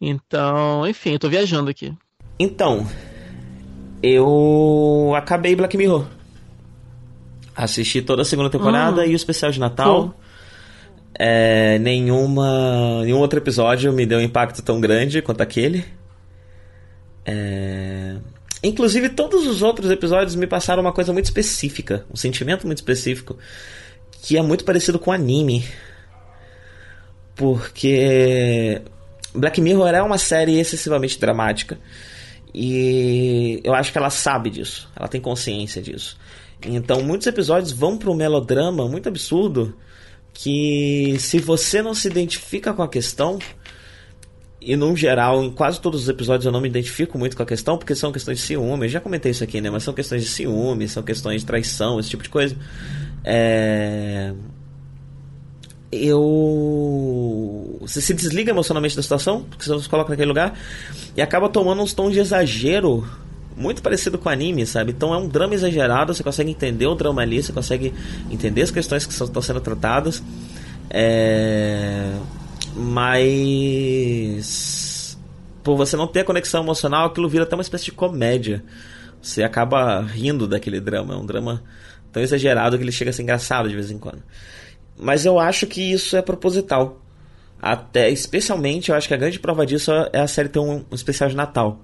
então, 0.00 0.88
enfim, 0.88 1.12
eu 1.12 1.18
tô 1.18 1.28
viajando 1.28 1.68
aqui. 1.68 1.94
Então, 2.38 2.86
eu 4.02 5.12
acabei 5.16 5.54
Black 5.56 5.76
Mirror. 5.76 6.06
Assisti 7.54 8.00
toda 8.02 8.22
a 8.22 8.24
segunda 8.24 8.50
temporada 8.50 9.02
hum. 9.02 9.04
e 9.04 9.12
o 9.12 9.16
especial 9.16 9.50
de 9.50 9.58
Natal. 9.58 10.14
É, 11.18 11.78
nenhuma, 11.80 13.02
nenhum 13.02 13.18
outro 13.18 13.38
episódio 13.38 13.92
me 13.92 14.06
deu 14.06 14.18
um 14.18 14.22
impacto 14.22 14.62
tão 14.62 14.80
grande 14.80 15.20
quanto 15.20 15.40
aquele. 15.40 15.84
É... 17.26 18.16
Inclusive, 18.62 19.08
todos 19.08 19.46
os 19.46 19.62
outros 19.62 19.90
episódios 19.90 20.34
me 20.34 20.46
passaram 20.46 20.82
uma 20.82 20.92
coisa 20.92 21.12
muito 21.12 21.26
específica, 21.26 22.04
um 22.12 22.16
sentimento 22.16 22.66
muito 22.66 22.78
específico, 22.78 23.36
que 24.22 24.36
é 24.36 24.42
muito 24.42 24.64
parecido 24.64 24.98
com 24.98 25.12
anime. 25.12 25.64
Porque 27.34 28.80
Black 29.34 29.60
Mirror 29.60 29.88
é 29.88 30.02
uma 30.02 30.18
série 30.18 30.58
excessivamente 30.58 31.20
dramática. 31.20 31.78
E 32.54 33.60
eu 33.62 33.74
acho 33.74 33.92
que 33.92 33.98
ela 33.98 34.10
sabe 34.10 34.50
disso, 34.50 34.88
ela 34.96 35.08
tem 35.08 35.20
consciência 35.20 35.82
disso. 35.82 36.16
Então, 36.64 37.02
muitos 37.02 37.26
episódios 37.26 37.72
vão 37.72 37.96
para 37.96 38.10
um 38.10 38.14
melodrama 38.14 38.88
muito 38.88 39.08
absurdo 39.08 39.76
que, 40.32 41.16
se 41.18 41.38
você 41.38 41.82
não 41.82 41.94
se 41.94 42.08
identifica 42.08 42.72
com 42.72 42.82
a 42.82 42.88
questão, 42.88 43.38
e 44.60 44.76
no 44.76 44.94
geral, 44.96 45.42
em 45.44 45.50
quase 45.50 45.80
todos 45.80 46.02
os 46.02 46.08
episódios 46.08 46.46
eu 46.46 46.52
não 46.52 46.60
me 46.60 46.68
identifico 46.68 47.16
muito 47.16 47.36
com 47.36 47.42
a 47.42 47.46
questão, 47.46 47.78
porque 47.78 47.94
são 47.94 48.10
questões 48.10 48.38
de 48.38 48.44
ciúme. 48.44 48.86
Eu 48.86 48.90
já 48.90 49.00
comentei 49.00 49.30
isso 49.30 49.44
aqui, 49.44 49.60
né? 49.60 49.70
Mas 49.70 49.84
são 49.84 49.94
questões 49.94 50.22
de 50.22 50.28
ciúme, 50.28 50.88
são 50.88 51.02
questões 51.02 51.42
de 51.42 51.46
traição, 51.46 52.00
esse 52.00 52.10
tipo 52.10 52.22
de 52.22 52.28
coisa. 52.28 52.56
É... 53.24 54.34
Eu. 55.90 57.78
Você 57.80 58.00
se 58.00 58.12
desliga 58.14 58.50
emocionalmente 58.50 58.94
da 58.96 59.02
situação, 59.02 59.44
porque 59.48 59.64
você 59.64 59.82
se 59.82 59.88
coloca 59.88 60.10
naquele 60.10 60.28
lugar, 60.28 60.58
e 61.16 61.22
acaba 61.22 61.48
tomando 61.48 61.82
uns 61.82 61.92
tons 61.94 62.12
de 62.12 62.20
exagero 62.20 63.08
muito 63.56 63.82
parecido 63.82 64.18
com 64.18 64.28
anime, 64.28 64.66
sabe? 64.66 64.92
Então 64.92 65.12
é 65.12 65.18
um 65.18 65.26
drama 65.26 65.54
exagerado, 65.54 66.14
você 66.14 66.22
consegue 66.22 66.50
entender 66.50 66.86
o 66.86 66.94
drama 66.94 67.22
ali, 67.22 67.42
você 67.42 67.52
consegue 67.52 67.92
entender 68.30 68.62
as 68.62 68.70
questões 68.70 69.04
que 69.04 69.12
estão 69.12 69.42
sendo 69.42 69.60
tratadas. 69.60 70.22
É 70.90 72.14
mas 72.78 73.98
por 75.64 75.76
você 75.76 75.96
não 75.96 76.06
ter 76.06 76.24
conexão 76.24 76.62
emocional, 76.62 77.06
aquilo 77.06 77.28
vira 77.28 77.42
até 77.44 77.56
uma 77.56 77.62
espécie 77.62 77.86
de 77.86 77.92
comédia. 77.92 78.62
Você 79.20 79.42
acaba 79.42 80.00
rindo 80.00 80.46
daquele 80.46 80.80
drama, 80.80 81.14
é 81.14 81.16
um 81.16 81.26
drama 81.26 81.62
tão 82.12 82.22
exagerado 82.22 82.78
que 82.78 82.84
ele 82.84 82.92
chega 82.92 83.10
a 83.10 83.12
ser 83.12 83.22
engraçado 83.22 83.68
de 83.68 83.74
vez 83.74 83.90
em 83.90 83.98
quando. 83.98 84.22
Mas 84.98 85.24
eu 85.24 85.38
acho 85.38 85.66
que 85.66 85.80
isso 85.92 86.16
é 86.16 86.22
proposital. 86.22 87.00
Até, 87.60 88.08
especialmente, 88.10 88.90
eu 88.90 88.96
acho 88.96 89.08
que 89.08 89.14
a 89.14 89.16
grande 89.16 89.38
prova 89.38 89.66
disso 89.66 89.90
é 90.12 90.20
a 90.20 90.28
série 90.28 90.48
ter 90.48 90.58
um, 90.58 90.84
um 90.90 90.94
especial 90.94 91.28
de 91.28 91.36
Natal. 91.36 91.80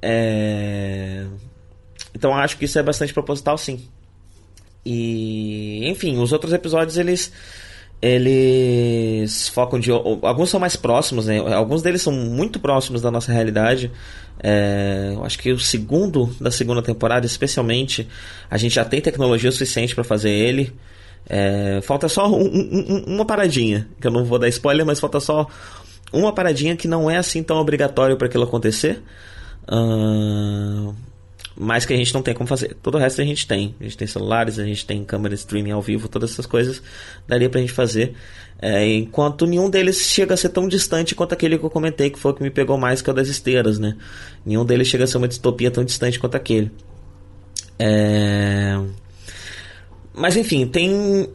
É... 0.00 1.24
Então 2.14 2.30
eu 2.30 2.36
acho 2.36 2.56
que 2.58 2.64
isso 2.64 2.78
é 2.78 2.82
bastante 2.82 3.12
proposital, 3.12 3.56
sim. 3.58 3.88
E, 4.84 5.88
enfim, 5.88 6.18
os 6.18 6.32
outros 6.32 6.52
episódios 6.52 6.96
eles 6.98 7.32
eles 8.02 9.48
focam 9.48 9.80
de. 9.80 9.90
Alguns 9.90 10.50
são 10.50 10.60
mais 10.60 10.76
próximos, 10.76 11.26
né? 11.26 11.38
Alguns 11.54 11.80
deles 11.80 12.02
são 12.02 12.12
muito 12.12 12.60
próximos 12.60 13.00
da 13.00 13.10
nossa 13.10 13.32
realidade. 13.32 13.90
É, 14.42 15.12
eu 15.14 15.24
acho 15.24 15.38
que 15.38 15.50
o 15.50 15.58
segundo 15.58 16.26
da 16.38 16.50
segunda 16.50 16.82
temporada, 16.82 17.24
especialmente, 17.24 18.06
a 18.50 18.58
gente 18.58 18.74
já 18.74 18.84
tem 18.84 19.00
tecnologia 19.00 19.50
suficiente 19.50 19.94
para 19.94 20.04
fazer 20.04 20.30
ele. 20.30 20.70
É, 21.28 21.80
falta 21.82 22.08
só 22.08 22.28
um, 22.28 22.44
um, 22.44 23.04
uma 23.14 23.24
paradinha, 23.24 23.88
que 24.00 24.06
eu 24.06 24.10
não 24.10 24.24
vou 24.24 24.38
dar 24.38 24.48
spoiler, 24.48 24.84
mas 24.84 25.00
falta 25.00 25.20
só 25.20 25.46
uma 26.12 26.32
paradinha 26.32 26.76
que 26.76 26.86
não 26.86 27.10
é 27.10 27.16
assim 27.16 27.42
tão 27.42 27.56
obrigatório 27.56 28.16
para 28.16 28.26
aquilo 28.26 28.44
acontecer. 28.44 29.02
Uh, 29.66 30.94
mas 31.56 31.86
que 31.86 31.92
a 31.92 31.96
gente 31.96 32.12
não 32.12 32.22
tem 32.22 32.34
como 32.34 32.48
fazer. 32.48 32.76
Todo 32.82 32.96
o 32.96 32.98
resto 32.98 33.20
a 33.20 33.24
gente 33.24 33.46
tem. 33.46 33.74
A 33.80 33.84
gente 33.84 33.96
tem 33.96 34.06
celulares, 34.06 34.58
a 34.58 34.64
gente 34.64 34.84
tem 34.84 35.04
câmera 35.04 35.34
streaming 35.34 35.70
ao 35.70 35.80
vivo, 35.80 36.08
todas 36.08 36.32
essas 36.32 36.46
coisas 36.46 36.82
daria 37.26 37.48
pra 37.48 37.60
gente 37.60 37.72
fazer. 37.72 38.14
É, 38.60 38.86
enquanto 38.96 39.46
nenhum 39.46 39.70
deles 39.70 39.98
chega 39.98 40.34
a 40.34 40.36
ser 40.36 40.48
tão 40.48 40.66
distante 40.68 41.14
quanto 41.14 41.32
aquele 41.32 41.58
que 41.58 41.64
eu 41.64 41.70
comentei, 41.70 42.10
que 42.10 42.18
foi 42.18 42.32
o 42.32 42.34
que 42.34 42.42
me 42.42 42.50
pegou 42.50 42.76
mais, 42.76 43.02
que 43.02 43.10
é 43.10 43.12
o 43.12 43.16
das 43.16 43.28
esteiras, 43.28 43.78
né? 43.78 43.96
Nenhum 44.44 44.64
deles 44.64 44.88
chega 44.88 45.04
a 45.04 45.06
ser 45.06 45.18
uma 45.18 45.28
distopia 45.28 45.70
tão 45.70 45.84
distante 45.84 46.18
quanto 46.18 46.36
aquele. 46.36 46.70
É... 47.78 48.80
Mas 50.14 50.36
enfim, 50.36 50.66
tem 50.66 51.28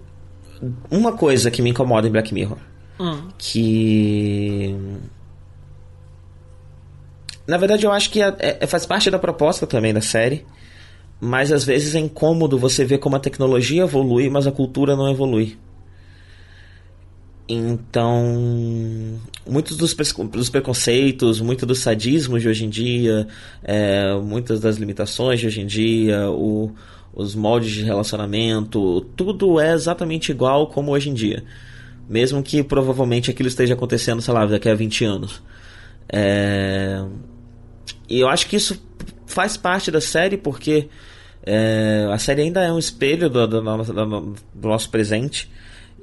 uma 0.90 1.14
coisa 1.14 1.52
que 1.52 1.62
me 1.62 1.70
incomoda 1.70 2.08
em 2.08 2.12
Black 2.12 2.34
Mirror. 2.34 2.58
Hum. 3.00 3.30
Que 3.38 4.76
na 7.50 7.58
verdade, 7.58 7.84
eu 7.84 7.92
acho 7.92 8.12
que 8.12 8.22
é, 8.22 8.36
é, 8.40 8.68
faz 8.68 8.86
parte 8.86 9.10
da 9.10 9.18
proposta 9.18 9.66
também 9.66 9.92
da 9.92 10.02
série. 10.02 10.46
Mas 11.20 11.52
às 11.52 11.64
vezes 11.64 11.96
é 11.96 12.00
incômodo 12.00 12.60
você 12.60 12.86
ver 12.86 13.00
como 13.00 13.16
a 13.16 13.20
tecnologia 13.20 13.82
evolui, 13.82 14.30
mas 14.30 14.46
a 14.46 14.52
cultura 14.52 14.96
não 14.96 15.10
evolui. 15.10 15.58
Então, 17.50 19.20
muitos 19.50 19.76
dos, 19.76 19.96
dos 20.32 20.50
preconceitos, 20.50 21.42
muito 21.42 21.66
dos 21.66 21.80
sadismos 21.80 22.44
de 22.44 22.48
hoje 22.48 22.66
em 22.66 22.70
dia, 22.70 23.28
é, 23.64 24.14
muitas 24.14 24.60
das 24.60 24.78
limitações 24.78 25.40
de 25.40 25.48
hoje 25.48 25.62
em 25.62 25.66
dia, 25.66 26.30
o, 26.30 26.72
os 27.14 27.36
moldes 27.36 27.72
de 27.72 27.84
relacionamento, 27.84 29.02
tudo 29.16 29.60
é 29.60 29.74
exatamente 29.74 30.32
igual 30.32 30.68
como 30.68 30.92
hoje 30.92 31.10
em 31.10 31.14
dia. 31.14 31.44
Mesmo 32.08 32.42
que 32.42 32.64
provavelmente 32.64 33.30
aquilo 33.30 33.50
esteja 33.50 33.74
acontecendo, 33.74 34.22
sei 34.22 34.34
lá, 34.34 34.46
daqui 34.46 34.70
a 34.70 34.76
20 34.76 35.06
anos. 35.06 35.42
É, 36.12 37.04
e 38.10 38.20
eu 38.20 38.28
acho 38.28 38.48
que 38.48 38.56
isso 38.56 38.82
faz 39.28 39.56
parte 39.56 39.92
da 39.92 40.02
série 40.02 40.38
porque 40.38 40.90
é, 41.46 42.08
a 42.12 42.18
série 42.18 42.42
ainda 42.42 42.64
é 42.64 42.72
um 42.72 42.80
espelho 42.80 43.30
do, 43.30 43.48
do, 43.48 43.62
do, 43.62 44.36
do 44.56 44.68
nosso 44.68 44.90
presente 44.90 45.50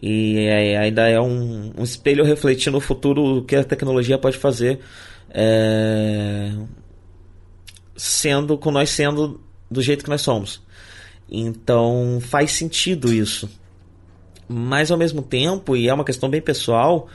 e 0.01 0.39
é, 0.39 0.79
ainda 0.79 1.09
é 1.09 1.21
um, 1.21 1.73
um, 1.77 1.83
espelho 1.83 2.25
refletindo 2.25 2.77
o 2.77 2.81
futuro 2.81 3.43
que 3.45 3.57
a 3.57 3.65
tecnologia 3.65 4.17
pode 4.17 4.39
fazer 4.39 4.79
é, 5.31 6.53
sendo 7.97 8.57
com 8.57 8.71
nós 8.71 8.91
sendo 8.91 9.41
do 9.69 9.83
jeito 9.83 10.05
que 10.05 10.11
nós 10.11 10.21
somos 10.21 10.63
então 11.31 12.19
faz 12.21 12.53
sentido 12.53 13.13
isso 13.13 13.49
mas 14.49 14.91
ao 14.91 14.99
mesmo 14.99 15.23
tempo 15.23 15.77
e 15.77 15.89
é 15.89 15.95
uma 15.95 16.05
questão 16.05 16.29
bem 16.29 16.41
pessoal 16.41 17.09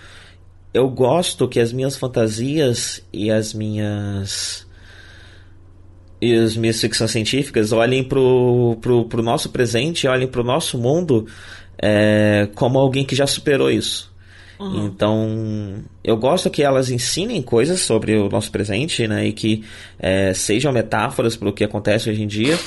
eu 0.73 0.89
gosto 0.89 1.47
que 1.47 1.59
as 1.59 1.73
minhas 1.73 1.97
fantasias 1.97 3.03
e 3.11 3.29
as 3.29 3.53
minhas 3.53 4.65
e 6.21 6.33
as 6.35 6.55
minhas 6.55 6.79
ficções 6.79 7.11
científicas 7.11 7.71
olhem 7.71 8.03
pro, 8.03 8.77
pro, 8.79 9.05
pro 9.05 9.23
nosso 9.23 9.49
presente, 9.49 10.07
olhem 10.07 10.27
pro 10.27 10.43
nosso 10.43 10.77
mundo 10.77 11.25
é, 11.81 12.47
como 12.53 12.77
alguém 12.77 13.03
que 13.03 13.15
já 13.15 13.25
superou 13.25 13.71
isso. 13.71 14.11
Uhum. 14.59 14.85
Então, 14.85 15.83
eu 16.03 16.15
gosto 16.15 16.47
que 16.51 16.61
elas 16.61 16.91
ensinem 16.91 17.41
coisas 17.41 17.81
sobre 17.81 18.15
o 18.15 18.29
nosso 18.29 18.51
presente, 18.51 19.07
né? 19.07 19.25
E 19.25 19.33
que 19.33 19.63
é, 19.97 20.31
sejam 20.35 20.71
metáforas 20.71 21.35
para 21.35 21.49
o 21.49 21.53
que 21.53 21.63
acontece 21.63 22.11
hoje 22.11 22.21
em 22.21 22.27
dia. 22.27 22.59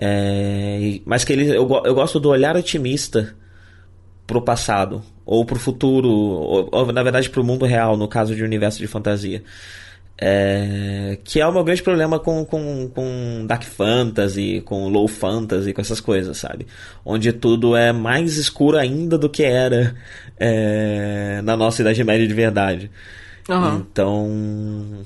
É, 0.00 1.00
mas 1.04 1.24
que 1.24 1.32
ele, 1.32 1.48
eu, 1.48 1.68
eu 1.84 1.94
gosto 1.94 2.20
do 2.20 2.28
olhar 2.28 2.56
otimista 2.56 3.34
pro 4.24 4.40
passado, 4.40 5.02
ou 5.26 5.44
pro 5.44 5.58
futuro, 5.58 6.08
ou, 6.08 6.68
ou 6.70 6.92
na 6.92 7.02
verdade 7.02 7.28
pro 7.28 7.42
mundo 7.42 7.66
real, 7.66 7.96
no 7.96 8.06
caso 8.06 8.36
de 8.36 8.44
universo 8.44 8.78
de 8.78 8.86
fantasia. 8.86 9.42
É, 10.20 11.18
que 11.22 11.40
é 11.40 11.46
o 11.46 11.52
meu 11.52 11.62
grande 11.62 11.82
problema 11.82 12.18
com, 12.18 12.44
com, 12.44 12.88
com 12.88 13.46
Dark 13.46 13.62
Fantasy, 13.62 14.62
com 14.64 14.88
Low 14.88 15.06
Fantasy, 15.06 15.72
com 15.72 15.80
essas 15.80 16.00
coisas, 16.00 16.36
sabe? 16.38 16.66
Onde 17.04 17.32
tudo 17.32 17.76
é 17.76 17.92
mais 17.92 18.36
escuro 18.36 18.76
ainda 18.76 19.16
do 19.16 19.28
que 19.28 19.44
era 19.44 19.94
é, 20.38 21.40
na 21.42 21.56
nossa 21.56 21.82
Idade 21.82 22.02
Média 22.02 22.26
de 22.26 22.34
verdade. 22.34 22.90
Uhum. 23.48 23.76
Então. 23.76 25.04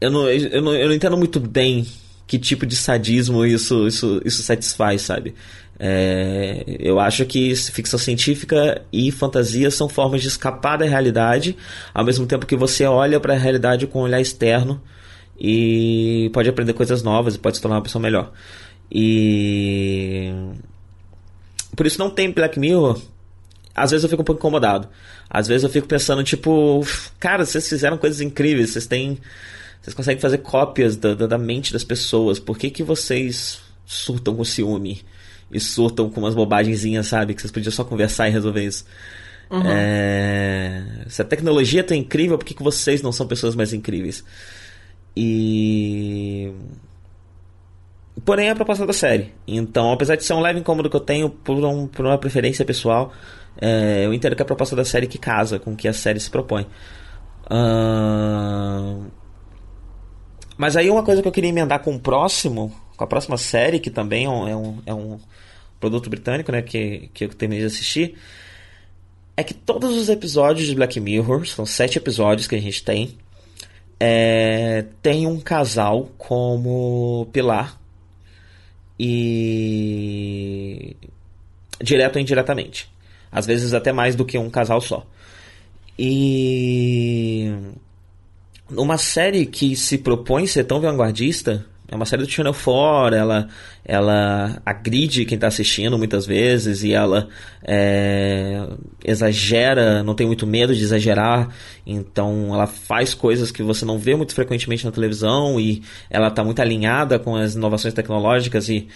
Eu 0.00 0.10
não, 0.10 0.28
eu, 0.30 0.62
não, 0.62 0.74
eu 0.74 0.88
não 0.88 0.94
entendo 0.94 1.16
muito 1.16 1.38
bem 1.40 1.86
que 2.28 2.38
tipo 2.38 2.64
de 2.66 2.76
sadismo 2.76 3.44
isso, 3.44 3.88
isso, 3.88 4.20
isso 4.24 4.42
satisfaz, 4.42 5.02
sabe? 5.02 5.34
É, 5.80 6.62
eu 6.78 7.00
acho 7.00 7.24
que 7.24 7.56
ficção 7.56 7.98
científica 7.98 8.82
e 8.92 9.10
fantasia 9.10 9.70
são 9.70 9.88
formas 9.88 10.20
de 10.20 10.28
escapar 10.28 10.76
da 10.76 10.84
realidade, 10.84 11.56
ao 11.94 12.04
mesmo 12.04 12.26
tempo 12.26 12.46
que 12.46 12.54
você 12.54 12.84
olha 12.84 13.18
para 13.18 13.34
a 13.34 13.38
realidade 13.38 13.86
com 13.86 14.00
um 14.00 14.02
olhar 14.02 14.20
externo 14.20 14.80
e 15.40 16.30
pode 16.34 16.48
aprender 16.48 16.74
coisas 16.74 17.02
novas 17.02 17.34
e 17.34 17.38
pode 17.38 17.56
se 17.56 17.62
tornar 17.62 17.76
uma 17.76 17.82
pessoa 17.82 18.02
melhor. 18.02 18.30
E 18.92 20.30
por 21.74 21.86
isso 21.86 21.98
não 21.98 22.10
tem 22.10 22.30
Black 22.30 22.58
Mirror. 22.58 23.00
Às 23.74 23.92
vezes 23.92 24.04
eu 24.04 24.10
fico 24.10 24.22
um 24.22 24.24
pouco 24.24 24.40
incomodado. 24.40 24.88
Às 25.30 25.46
vezes 25.46 25.64
eu 25.64 25.70
fico 25.70 25.86
pensando, 25.86 26.22
tipo, 26.24 26.84
cara, 27.18 27.46
vocês 27.46 27.66
fizeram 27.68 27.96
coisas 27.96 28.20
incríveis, 28.20 28.70
vocês 28.70 28.86
têm. 28.86 29.18
Vocês 29.88 29.94
conseguem 29.94 30.20
fazer 30.20 30.38
cópias 30.38 30.96
da, 30.96 31.14
da, 31.14 31.26
da 31.26 31.38
mente 31.38 31.72
das 31.72 31.82
pessoas. 31.82 32.38
Por 32.38 32.58
que, 32.58 32.68
que 32.68 32.82
vocês 32.82 33.58
surtam 33.86 34.36
com 34.36 34.44
ciúme? 34.44 35.02
E 35.50 35.58
surtam 35.58 36.10
com 36.10 36.20
umas 36.20 36.34
bobagenzinhas, 36.34 37.06
sabe? 37.06 37.32
Que 37.32 37.40
vocês 37.40 37.50
podiam 37.50 37.72
só 37.72 37.84
conversar 37.84 38.28
e 38.28 38.30
resolver 38.30 38.66
isso. 38.66 38.84
Uhum. 39.50 39.62
É... 39.64 41.06
Se 41.08 41.22
a 41.22 41.24
tecnologia 41.24 41.82
tão 41.82 41.96
incrível, 41.96 42.36
por 42.36 42.44
que, 42.44 42.52
que 42.52 42.62
vocês 42.62 43.00
não 43.00 43.12
são 43.12 43.26
pessoas 43.26 43.54
mais 43.54 43.72
incríveis? 43.72 44.22
E. 45.16 46.52
Porém, 48.26 48.48
é 48.48 48.50
a 48.50 48.54
proposta 48.54 48.84
da 48.84 48.92
série. 48.92 49.32
Então, 49.46 49.90
apesar 49.90 50.16
de 50.16 50.24
ser 50.24 50.34
um 50.34 50.40
leve 50.40 50.60
incômodo 50.60 50.90
que 50.90 50.96
eu 50.96 51.00
tenho 51.00 51.30
por, 51.30 51.56
um, 51.64 51.86
por 51.86 52.04
uma 52.04 52.18
preferência 52.18 52.62
pessoal, 52.62 53.10
é, 53.58 54.04
eu 54.04 54.12
entendo 54.12 54.36
que 54.36 54.42
é 54.42 54.44
a 54.44 54.46
proposta 54.46 54.76
da 54.76 54.84
série 54.84 55.06
que 55.06 55.16
casa 55.16 55.58
com 55.58 55.72
o 55.72 55.76
que 55.76 55.88
a 55.88 55.94
série 55.94 56.20
se 56.20 56.28
propõe. 56.28 56.66
Uh... 57.50 59.17
Mas 60.58 60.76
aí 60.76 60.90
uma 60.90 61.04
coisa 61.04 61.22
que 61.22 61.28
eu 61.28 61.32
queria 61.32 61.50
emendar 61.50 61.80
com 61.80 61.94
o 61.94 62.00
próximo, 62.00 62.74
com 62.96 63.04
a 63.04 63.06
próxima 63.06 63.38
série, 63.38 63.78
que 63.78 63.90
também 63.90 64.24
é 64.24 64.28
um, 64.28 64.48
é 64.48 64.56
um, 64.56 64.82
é 64.86 64.94
um 64.94 65.20
produto 65.78 66.10
britânico, 66.10 66.50
né, 66.50 66.60
que, 66.60 67.08
que 67.14 67.24
eu 67.24 67.28
terminei 67.28 67.60
de 67.60 67.72
assistir, 67.72 68.18
é 69.36 69.44
que 69.44 69.54
todos 69.54 69.96
os 69.96 70.08
episódios 70.08 70.66
de 70.66 70.74
Black 70.74 70.98
Mirror, 70.98 71.46
são 71.46 71.64
sete 71.64 71.96
episódios 71.96 72.48
que 72.48 72.56
a 72.56 72.60
gente 72.60 72.82
tem, 72.82 73.16
é, 74.00 74.84
tem 75.00 75.28
um 75.28 75.38
casal 75.38 76.10
como 76.18 77.28
pilar 77.32 77.80
e 78.98 80.96
direto 81.80 82.16
ou 82.16 82.22
indiretamente. 82.22 82.90
Às 83.30 83.46
vezes 83.46 83.74
até 83.74 83.92
mais 83.92 84.16
do 84.16 84.24
que 84.24 84.36
um 84.36 84.50
casal 84.50 84.80
só. 84.80 85.06
E 85.96 87.52
uma 88.70 88.98
série 88.98 89.46
que 89.46 89.74
se 89.76 89.98
propõe 89.98 90.46
ser 90.46 90.64
tão 90.64 90.80
vanguardista, 90.80 91.64
é 91.90 91.96
uma 91.96 92.04
série 92.04 92.22
do 92.22 92.30
Channel 92.30 92.52
4, 92.52 93.16
ela, 93.16 93.48
ela 93.82 94.60
agride 94.64 95.24
quem 95.24 95.36
está 95.36 95.46
assistindo 95.46 95.96
muitas 95.96 96.26
vezes 96.26 96.84
e 96.84 96.92
ela 96.92 97.28
é, 97.62 98.68
exagera, 99.02 100.02
não 100.02 100.14
tem 100.14 100.26
muito 100.26 100.46
medo 100.46 100.76
de 100.76 100.82
exagerar, 100.82 101.48
então 101.86 102.54
ela 102.54 102.66
faz 102.66 103.14
coisas 103.14 103.50
que 103.50 103.62
você 103.62 103.86
não 103.86 103.98
vê 103.98 104.14
muito 104.14 104.34
frequentemente 104.34 104.84
na 104.84 104.92
televisão 104.92 105.58
e 105.58 105.82
ela 106.10 106.28
está 106.28 106.44
muito 106.44 106.60
alinhada 106.60 107.18
com 107.18 107.34
as 107.36 107.54
inovações 107.54 107.94
tecnológicas 107.94 108.68
e 108.68 108.86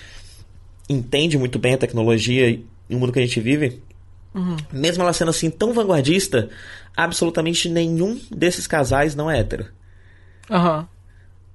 entende 0.86 1.38
muito 1.38 1.58
bem 1.58 1.72
a 1.72 1.78
tecnologia 1.78 2.50
e 2.50 2.94
o 2.94 2.98
mundo 2.98 3.10
que 3.10 3.18
a 3.18 3.22
gente 3.22 3.40
vive. 3.40 3.80
Uhum. 4.34 4.56
Mesmo 4.72 5.02
ela 5.02 5.12
sendo 5.12 5.30
assim 5.30 5.50
tão 5.50 5.72
vanguardista, 5.72 6.48
absolutamente 6.96 7.68
nenhum 7.68 8.18
desses 8.30 8.66
casais 8.66 9.14
não 9.14 9.30
é 9.30 9.40
hétero. 9.40 9.66
Uhum. 10.50 10.86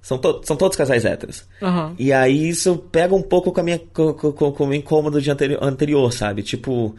São, 0.01 0.17
to 0.17 0.41
são 0.43 0.55
todos 0.55 0.77
casais 0.77 1.03
héteros. 1.03 1.43
Uhum. 1.61 1.93
E 1.99 2.13
aí 2.13 2.49
isso 2.49 2.77
pega 2.91 3.13
um 3.13 3.21
pouco 3.21 3.51
com, 3.51 3.59
a 3.59 3.63
minha, 3.63 3.79
com, 3.79 4.13
com, 4.13 4.31
com 4.31 4.63
o 4.63 4.67
meu 4.67 4.77
incômodo 4.77 5.21
de 5.21 5.29
anteri 5.29 5.57
anterior, 5.59 6.13
sabe? 6.13 6.43
Tipo, 6.43 6.95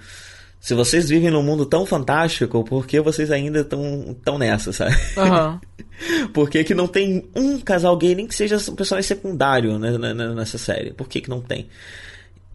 se 0.61 0.75
vocês 0.75 1.09
vivem 1.09 1.31
num 1.31 1.43
mundo 1.43 1.65
tão 1.65 1.87
fantástico, 1.87 2.65
por 2.65 2.87
que 2.87 3.01
vocês 3.01 3.31
ainda 3.31 3.61
estão 3.61 4.15
tão 4.25 4.37
nessa, 4.37 4.73
sabe? 4.73 4.95
Uhum. 5.17 6.29
por 6.35 6.51
que, 6.51 6.65
que 6.65 6.75
não 6.75 6.87
tem 6.87 7.29
um 7.35 7.59
casal 7.61 7.97
gay, 7.97 8.15
nem 8.15 8.27
que 8.27 8.35
seja 8.35 8.59
um 8.71 8.75
personagem 8.75 9.07
secundário 9.07 9.79
né, 9.79 9.97
nessa 10.35 10.59
série? 10.59 10.93
Por 10.93 11.09
que, 11.09 11.21
que 11.21 11.31
não 11.31 11.41
tem? 11.41 11.69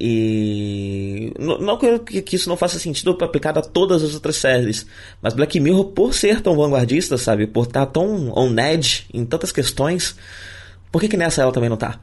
E 0.06 1.32
não 1.40 1.78
que, 1.78 2.22
que 2.22 2.36
isso 2.36 2.50
não 2.50 2.58
faça 2.58 2.78
sentido 2.78 3.18
aplicado 3.22 3.60
a 3.60 3.62
todas 3.62 4.04
as 4.04 4.14
outras 4.14 4.36
séries, 4.36 4.86
mas 5.22 5.34
Black 5.34 5.58
Mirror, 5.62 5.86
por 5.86 6.14
ser 6.14 6.42
tão 6.42 6.58
vanguardista, 6.58 7.18
sabe, 7.18 7.48
por 7.48 7.68
estar 7.68 7.86
tá 7.86 7.92
tão 7.94 8.34
on 8.38 8.54
edge 8.60 9.06
em 9.14 9.24
tantas 9.24 9.54
questões, 9.54 10.18
por 10.92 11.00
que, 11.00 11.08
que 11.08 11.16
nessa 11.16 11.42
ela 11.42 11.54
também 11.54 11.70
não 11.70 11.78
tá? 11.78 12.02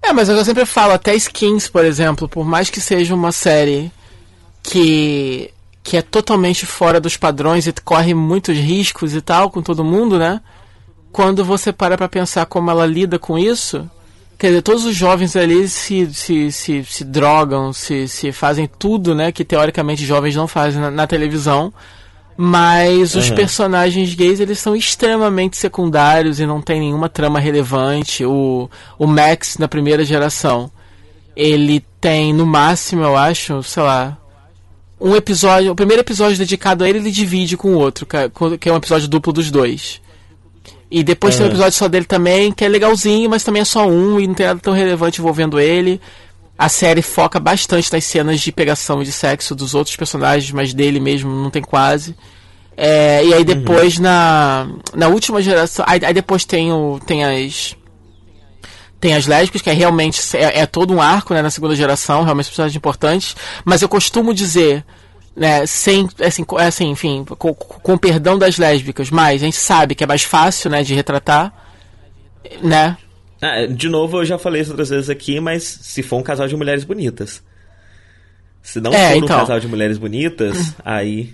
É, 0.00 0.14
mas 0.14 0.30
eu 0.30 0.42
sempre 0.42 0.64
falo, 0.64 0.94
até 0.94 1.14
Skins, 1.14 1.68
por 1.68 1.84
exemplo, 1.84 2.26
por 2.26 2.46
mais 2.46 2.70
que 2.70 2.80
seja 2.80 3.14
uma 3.14 3.32
série 3.32 3.92
que 4.62 5.52
que 5.82 5.98
é 5.98 6.02
totalmente 6.02 6.64
fora 6.64 6.98
dos 6.98 7.18
padrões 7.18 7.66
e 7.66 7.72
corre 7.84 8.14
muitos 8.14 8.56
riscos 8.56 9.14
e 9.14 9.20
tal 9.20 9.50
com 9.50 9.60
todo 9.60 9.84
mundo, 9.84 10.18
né? 10.18 10.40
Quando 11.12 11.44
você 11.44 11.70
para 11.70 11.98
para 11.98 12.08
pensar 12.08 12.46
como 12.46 12.70
ela 12.70 12.86
lida 12.86 13.18
com 13.18 13.38
isso, 13.38 13.90
Quer 14.38 14.48
dizer, 14.48 14.62
todos 14.62 14.84
os 14.84 14.94
jovens 14.94 15.34
ali 15.34 15.66
se, 15.66 16.08
se, 16.14 16.52
se, 16.52 16.84
se 16.84 17.04
drogam, 17.04 17.72
se, 17.72 18.06
se 18.06 18.30
fazem 18.30 18.70
tudo, 18.78 19.12
né? 19.12 19.32
Que 19.32 19.44
teoricamente 19.44 20.06
jovens 20.06 20.36
não 20.36 20.46
fazem 20.46 20.80
na, 20.80 20.92
na 20.92 21.06
televisão. 21.08 21.72
Mas 22.36 23.16
os 23.16 23.30
uhum. 23.30 23.34
personagens 23.34 24.14
gays, 24.14 24.38
eles 24.38 24.60
são 24.60 24.76
extremamente 24.76 25.56
secundários 25.56 26.38
e 26.38 26.46
não 26.46 26.62
tem 26.62 26.78
nenhuma 26.78 27.08
trama 27.08 27.40
relevante. 27.40 28.24
O, 28.24 28.70
o 28.96 29.08
Max, 29.08 29.58
na 29.58 29.66
primeira 29.66 30.04
geração, 30.04 30.70
ele 31.34 31.84
tem, 32.00 32.32
no 32.32 32.46
máximo, 32.46 33.02
eu 33.02 33.16
acho, 33.16 33.60
sei 33.64 33.82
lá, 33.82 34.16
um 35.00 35.16
episódio... 35.16 35.72
O 35.72 35.74
primeiro 35.74 36.02
episódio 36.02 36.38
dedicado 36.38 36.84
a 36.84 36.88
ele, 36.88 37.00
ele 37.00 37.10
divide 37.10 37.56
com 37.56 37.74
o 37.74 37.78
outro, 37.78 38.06
que 38.06 38.68
é 38.68 38.72
um 38.72 38.76
episódio 38.76 39.08
duplo 39.08 39.32
dos 39.32 39.50
dois. 39.50 40.00
E 40.90 41.02
depois 41.02 41.36
tem 41.36 41.44
um 41.44 41.48
episódio 41.48 41.72
só 41.72 41.86
dele 41.86 42.06
também, 42.06 42.50
que 42.50 42.64
é 42.64 42.68
legalzinho, 42.68 43.28
mas 43.28 43.44
também 43.44 43.60
é 43.60 43.64
só 43.64 43.86
um 43.86 44.18
e 44.18 44.26
não 44.26 44.34
tem 44.34 44.46
nada 44.46 44.58
tão 44.58 44.72
relevante 44.72 45.20
envolvendo 45.20 45.60
ele. 45.60 46.00
A 46.56 46.68
série 46.68 47.02
foca 47.02 47.38
bastante 47.38 47.92
nas 47.92 48.04
cenas 48.04 48.40
de 48.40 48.50
pegação 48.50 49.02
e 49.02 49.04
de 49.04 49.12
sexo 49.12 49.54
dos 49.54 49.74
outros 49.74 49.94
personagens, 49.96 50.50
mas 50.50 50.72
dele 50.72 50.98
mesmo 50.98 51.30
não 51.30 51.50
tem 51.50 51.62
quase. 51.62 52.16
É, 52.80 53.24
e 53.24 53.34
aí 53.34 53.44
depois 53.44 53.96
uhum. 53.96 54.04
na, 54.04 54.68
na 54.94 55.08
última 55.08 55.42
geração. 55.42 55.84
Aí, 55.88 56.00
aí, 56.02 56.14
depois 56.14 56.44
tem, 56.44 56.72
o, 56.72 57.00
tem 57.04 57.24
as. 57.24 57.76
Tem 59.00 59.14
as 59.14 59.26
lésbicas, 59.26 59.62
que 59.62 59.70
é 59.70 59.72
realmente. 59.72 60.20
É, 60.36 60.60
é 60.60 60.66
todo 60.66 60.94
um 60.94 61.02
arco 61.02 61.34
né, 61.34 61.42
na 61.42 61.50
segunda 61.50 61.74
geração, 61.74 62.22
realmente 62.22 62.46
personagens 62.46 62.76
importantes. 62.76 63.36
Mas 63.64 63.82
eu 63.82 63.88
costumo 63.88 64.32
dizer 64.32 64.84
né, 65.38 65.64
sem, 65.66 66.08
assim, 66.20 66.44
assim 66.58 66.90
enfim, 66.90 67.24
com, 67.24 67.54
com 67.54 67.96
perdão 67.96 68.36
das 68.36 68.58
lésbicas, 68.58 69.08
mas 69.10 69.40
a 69.42 69.44
gente 69.44 69.56
sabe 69.56 69.94
que 69.94 70.02
é 70.02 70.06
mais 70.06 70.24
fácil, 70.24 70.68
né, 70.68 70.82
de 70.82 70.94
retratar, 70.94 71.52
né? 72.60 72.96
Ah, 73.40 73.66
de 73.66 73.88
novo, 73.88 74.18
eu 74.18 74.24
já 74.24 74.36
falei 74.36 74.62
isso 74.62 74.72
outras 74.72 74.88
vezes 74.88 75.08
aqui, 75.08 75.38
mas 75.38 75.62
se 75.62 76.02
for 76.02 76.16
um 76.16 76.22
casal 76.22 76.48
de 76.48 76.56
mulheres 76.56 76.82
bonitas. 76.82 77.42
Se 78.60 78.80
não 78.80 78.92
é, 78.92 79.10
for 79.10 79.16
então. 79.16 79.36
um 79.36 79.40
casal 79.40 79.60
de 79.60 79.68
mulheres 79.68 79.96
bonitas, 79.96 80.74
aí, 80.84 81.32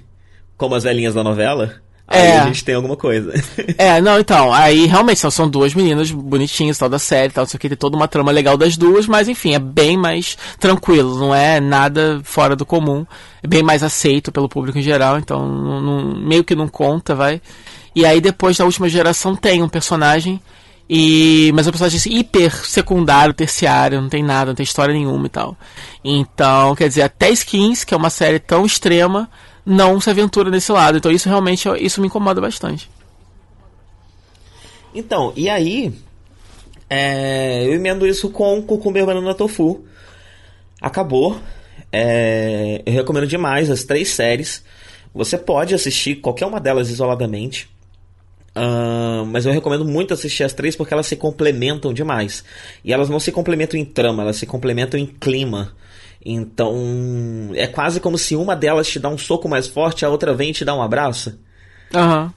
como 0.57 0.75
as 0.75 0.85
velhinhas 0.85 1.15
da 1.15 1.25
novela, 1.25 1.83
Aí 2.07 2.21
é. 2.21 2.39
a 2.39 2.47
gente 2.47 2.65
tem 2.65 2.75
alguma 2.75 2.97
coisa. 2.97 3.33
É, 3.77 4.01
não, 4.01 4.21
então, 4.21 4.53
aí 4.53 4.87
realmente 4.87 5.19
são, 5.19 5.31
são 5.31 5.49
duas 5.49 5.75
meninas 5.75 6.11
bonitinhas, 6.11 6.79
tal, 6.79 6.89
da 6.89 6.99
série, 6.99 7.33
tal, 7.33 7.45
isso 7.45 7.57
aqui 7.57 7.69
tem 7.69 7.77
toda 7.77 7.97
uma 7.97 8.07
trama 8.07 8.31
legal 8.31 8.57
das 8.57 8.77
duas, 8.77 9.07
mas 9.07 9.27
enfim, 9.27 9.55
é 9.55 9.59
bem 9.59 9.97
mais 9.97 10.37
tranquilo, 10.61 11.19
não 11.19 11.35
é 11.35 11.61
nada 11.61 12.21
fora 12.23 12.55
do 12.55 12.65
comum, 12.65 13.05
é 13.43 13.49
bem 13.49 13.63
mais 13.63 13.83
aceito 13.83 14.31
pelo 14.31 14.49
público 14.49 14.79
em 14.79 14.83
geral, 14.83 15.19
então 15.19 15.47
não, 15.49 15.81
não, 15.81 16.15
meio 16.21 16.45
que 16.45 16.55
não 16.55 16.69
conta, 16.69 17.15
vai. 17.15 17.41
E 17.95 18.07
aí 18.07 18.21
depois 18.21 18.57
da 18.57 18.65
última 18.65 18.89
geração 18.89 19.35
tem 19.35 19.63
um 19.63 19.69
personagem, 19.69 20.41
e 20.89 21.51
mas 21.55 21.67
é 21.67 21.71
um 21.71 21.73
personagem 21.73 21.99
assim, 21.99 22.19
hiper 22.19 22.55
secundário, 22.67 23.35
terciário, 23.35 24.01
não 24.01 24.09
tem 24.09 24.23
nada, 24.23 24.47
não 24.47 24.55
tem 24.55 24.65
história 24.65 24.95
nenhuma 24.95 25.27
e 25.27 25.31
tal. 25.31 25.57
Então, 26.05 26.75
quer 26.75 26.89
dizer, 26.89 27.03
até 27.03 27.31
Skins, 27.31 27.83
que 27.85 27.95
é 27.95 27.97
uma 27.97 28.11
série 28.11 28.39
tão 28.39 28.65
extrema, 28.65 29.29
não 29.65 30.01
se 30.01 30.11
aventura 30.11 30.51
nesse 30.51 30.71
lado. 30.73 30.99
Então 30.99 31.11
isso 31.11 31.29
realmente 31.29 31.69
isso 31.81 32.01
me 32.01 32.07
incomoda 32.07 32.41
bastante. 32.41 32.91
Então, 34.95 35.33
e 35.35 35.49
aí 35.49 35.93
é, 36.89 37.65
eu 37.67 37.75
emendo 37.75 38.07
isso 38.07 38.31
com 38.31 38.63
Cucumber 38.63 39.07
Banana 39.07 39.35
Tofu. 39.35 39.85
Acabou. 40.81 41.39
É, 41.91 42.83
eu 42.85 42.93
recomendo 42.93 43.27
demais 43.27 43.71
as 43.71 43.85
três 43.85 44.11
séries. 44.11 44.63
Você 45.15 45.39
pode 45.39 45.75
assistir 45.75 46.17
qualquer 46.17 46.47
uma 46.47 46.61
delas 46.61 46.91
isoladamente. 46.91 47.69
Uh, 48.57 49.27
mas 49.27 49.45
eu 49.45 49.53
recomendo 49.53 49.85
muito 49.85 50.15
assistir 50.15 50.45
as 50.45 50.53
três 50.53 50.77
porque 50.77 50.95
elas 50.95 51.07
se 51.07 51.17
complementam 51.17 51.93
demais. 51.93 52.45
E 52.85 52.93
elas 52.93 53.09
não 53.09 53.19
se 53.19 53.33
complementam 53.33 53.79
em 53.79 53.85
trama, 53.85 54.23
elas 54.23 54.37
se 54.37 54.47
complementam 54.47 54.99
em 54.99 55.07
clima. 55.07 55.75
Então, 56.25 57.51
é 57.55 57.67
quase 57.67 58.01
como 58.01 58.17
se 58.17 58.35
uma 58.35 58.57
delas 58.57 58.89
te 58.89 58.99
dá 58.99 59.09
um 59.09 59.19
soco 59.19 59.49
mais 59.49 59.67
forte, 59.67 60.05
a 60.05 60.09
outra 60.09 60.33
vem 60.33 60.51
e 60.51 60.55
te 60.55 60.65
dá 60.65 60.75
um 60.75 60.83
abraço. 60.83 61.39
Aham. 61.95 62.25
Uhum. 62.25 62.31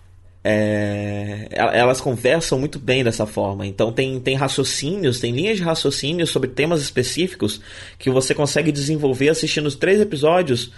é, 0.50 1.48
elas 1.52 2.00
conversam 2.00 2.58
muito 2.58 2.80
bem 2.80 3.04
dessa 3.04 3.26
forma. 3.26 3.66
Então 3.66 3.92
tem, 3.92 4.18
tem 4.20 4.36
raciocínios, 4.36 5.20
tem 5.20 5.34
linhas 5.34 5.58
de 5.58 5.64
raciocínio 5.64 6.26
sobre 6.26 6.50
temas 6.50 6.82
específicos 6.82 7.60
que 8.00 8.10
você 8.10 8.34
consegue 8.34 8.72
desenvolver 8.72 9.30
assistindo 9.30 9.66
os 9.66 9.76
três 9.76 10.00
episódios, 10.00 10.72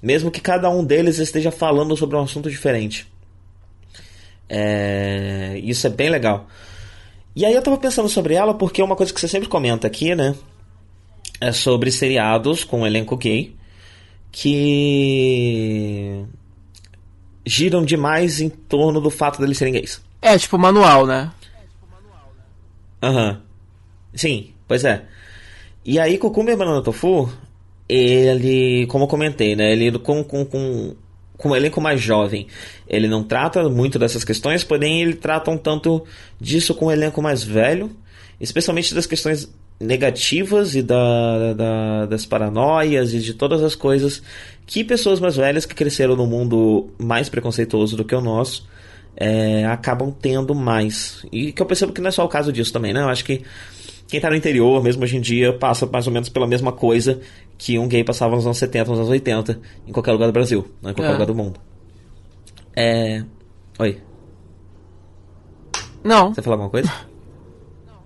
mesmo 0.00 0.30
que 0.30 0.40
cada 0.40 0.70
um 0.70 0.84
deles 0.84 1.18
esteja 1.18 1.50
falando 1.50 1.96
sobre 1.96 2.16
um 2.16 2.22
assunto 2.22 2.48
diferente. 2.48 3.08
É, 4.48 5.60
isso 5.64 5.86
é 5.86 5.90
bem 5.90 6.10
legal. 6.10 6.46
E 7.34 7.44
aí 7.44 7.54
eu 7.54 7.62
tava 7.62 7.76
pensando 7.76 8.08
sobre 8.08 8.34
ela 8.34 8.54
porque 8.54 8.80
é 8.80 8.84
uma 8.84 8.96
coisa 8.96 9.12
que 9.12 9.20
você 9.20 9.28
sempre 9.28 9.48
comenta 9.48 9.86
aqui, 9.86 10.14
né? 10.14 10.34
É 11.40 11.52
sobre 11.52 11.90
seriados 11.92 12.64
com 12.64 12.86
elenco 12.86 13.16
gay 13.16 13.56
que 14.30 16.24
giram 17.44 17.84
demais 17.84 18.40
em 18.40 18.48
torno 18.48 19.00
do 19.00 19.10
fato 19.10 19.40
deles 19.40 19.56
serem 19.56 19.74
gays. 19.74 20.02
É, 20.20 20.36
tipo 20.36 20.58
manual, 20.58 21.06
né? 21.06 21.30
Aham. 23.02 23.30
Uhum. 23.30 23.36
Sim, 24.14 24.50
pois 24.66 24.84
é. 24.84 25.04
E 25.84 25.98
aí, 25.98 26.18
Cucumber 26.18 26.56
Banana 26.56 26.82
Tofu, 26.82 27.32
ele, 27.88 28.86
como 28.88 29.04
eu 29.04 29.08
comentei, 29.08 29.54
né? 29.54 29.72
Ele 29.72 29.98
com, 29.98 30.22
com, 30.24 30.44
com, 30.44 30.94
com 31.36 31.48
um 31.48 31.56
elenco 31.56 31.80
mais 31.80 32.00
jovem. 32.00 32.46
Ele 32.86 33.06
não 33.06 33.22
trata 33.22 33.68
muito 33.68 33.98
dessas 33.98 34.24
questões, 34.24 34.64
porém 34.64 35.00
ele 35.00 35.14
trata 35.14 35.50
um 35.50 35.56
tanto 35.56 36.04
disso 36.40 36.74
com 36.74 36.86
um 36.86 36.90
elenco 36.90 37.22
mais 37.22 37.42
velho, 37.42 37.90
especialmente 38.40 38.94
das 38.94 39.06
questões 39.06 39.48
negativas 39.80 40.74
e 40.74 40.82
da, 40.82 41.52
da, 41.54 42.06
das 42.06 42.26
paranoias 42.26 43.14
e 43.14 43.20
de 43.20 43.34
todas 43.34 43.62
as 43.62 43.74
coisas 43.74 44.22
que 44.66 44.82
pessoas 44.82 45.20
mais 45.20 45.36
velhas 45.36 45.64
que 45.64 45.74
cresceram 45.74 46.16
num 46.16 46.26
mundo 46.26 46.90
mais 46.98 47.28
preconceituoso 47.28 47.96
do 47.96 48.04
que 48.04 48.14
o 48.14 48.20
nosso 48.20 48.66
é, 49.16 49.64
acabam 49.66 50.12
tendo 50.12 50.54
mais. 50.54 51.24
E 51.32 51.52
que 51.52 51.62
eu 51.62 51.66
percebo 51.66 51.92
que 51.92 52.00
não 52.00 52.08
é 52.08 52.12
só 52.12 52.24
o 52.24 52.28
caso 52.28 52.52
disso 52.52 52.72
também, 52.72 52.92
né? 52.92 53.00
Eu 53.00 53.08
acho 53.08 53.24
que 53.24 53.42
quem 54.06 54.20
tá 54.20 54.30
no 54.30 54.36
interior, 54.36 54.82
mesmo 54.82 55.02
hoje 55.02 55.16
em 55.16 55.20
dia, 55.20 55.52
passa 55.52 55.86
mais 55.86 56.06
ou 56.06 56.12
menos 56.12 56.28
pela 56.28 56.46
mesma 56.46 56.72
coisa 56.72 57.20
que 57.56 57.78
um 57.78 57.88
gay 57.88 58.04
passava 58.04 58.36
nos 58.36 58.46
anos 58.46 58.58
70, 58.58 58.90
nos 58.90 58.98
anos 59.00 59.10
80, 59.10 59.60
em 59.86 59.92
qualquer 59.92 60.12
lugar 60.12 60.26
do 60.26 60.32
Brasil, 60.32 60.66
não 60.80 60.90
em 60.90 60.94
qualquer 60.94 61.10
é. 61.10 61.12
lugar 61.12 61.26
do 61.26 61.34
mundo. 61.34 61.60
É. 62.76 63.24
Oi. 63.78 64.00
Não. 66.04 66.32
Você 66.32 66.40
falou 66.40 66.54
alguma 66.54 66.70
coisa? 66.70 66.90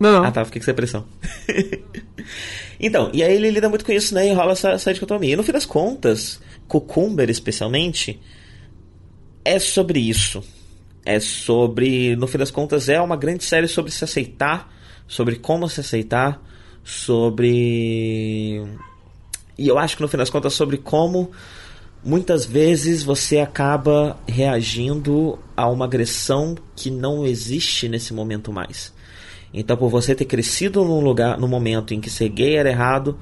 Não, 0.03 0.11
não. 0.11 0.25
Ah, 0.25 0.33
tá, 0.33 0.45
fiquei 0.45 0.61
com 0.61 0.65
essa 0.65 0.75
pressão. 0.75 1.05
então, 2.81 3.09
e 3.13 3.23
aí 3.23 3.37
ele 3.37 3.53
lida 3.53 3.69
muito 3.69 3.85
com 3.85 3.93
isso, 3.93 4.13
né? 4.13 4.29
E 4.29 4.33
rola 4.33 4.51
essa, 4.51 4.71
essa 4.71 4.93
dicotomia. 4.93 5.35
E 5.35 5.37
no 5.37 5.45
fim 5.45 5.53
das 5.53 5.65
contas, 5.65 6.41
Cucumber, 6.67 7.31
especialmente, 7.31 8.21
é 9.45 9.61
sobre 9.61 10.01
isso. 10.01 10.43
É 11.05 11.21
sobre, 11.21 12.17
no 12.17 12.27
fim 12.27 12.39
das 12.39 12.51
contas, 12.51 12.89
é 12.89 13.01
uma 13.01 13.17
grande 13.17 13.45
série 13.45 13.69
sobre 13.69 13.93
se 13.93 14.03
aceitar, 14.03 14.75
sobre 15.07 15.37
como 15.37 15.69
se 15.69 15.79
aceitar, 15.79 16.43
sobre. 16.83 18.61
E 19.57 19.69
eu 19.69 19.79
acho 19.79 19.97
que 19.97 20.03
no 20.03 20.09
fim 20.09 20.17
das 20.17 20.31
contas, 20.31 20.53
sobre 20.53 20.79
como 20.79 21.31
muitas 22.05 22.45
vezes 22.45 23.05
você 23.05 23.39
acaba 23.39 24.19
reagindo 24.27 25.39
a 25.57 25.69
uma 25.69 25.85
agressão 25.85 26.57
que 26.75 26.91
não 26.91 27.25
existe 27.25 27.89
nesse 27.89 28.13
momento 28.13 28.53
mais. 28.53 28.93
Então, 29.53 29.77
por 29.77 29.91
você 29.91 30.15
ter 30.15 30.25
crescido 30.25 30.85
num 30.85 31.01
lugar, 31.01 31.39
no 31.39 31.47
momento 31.47 31.93
em 31.93 32.01
que 32.01 32.09
ser 32.09 32.29
gay 32.29 32.57
era 32.57 32.71
errado, 32.71 33.19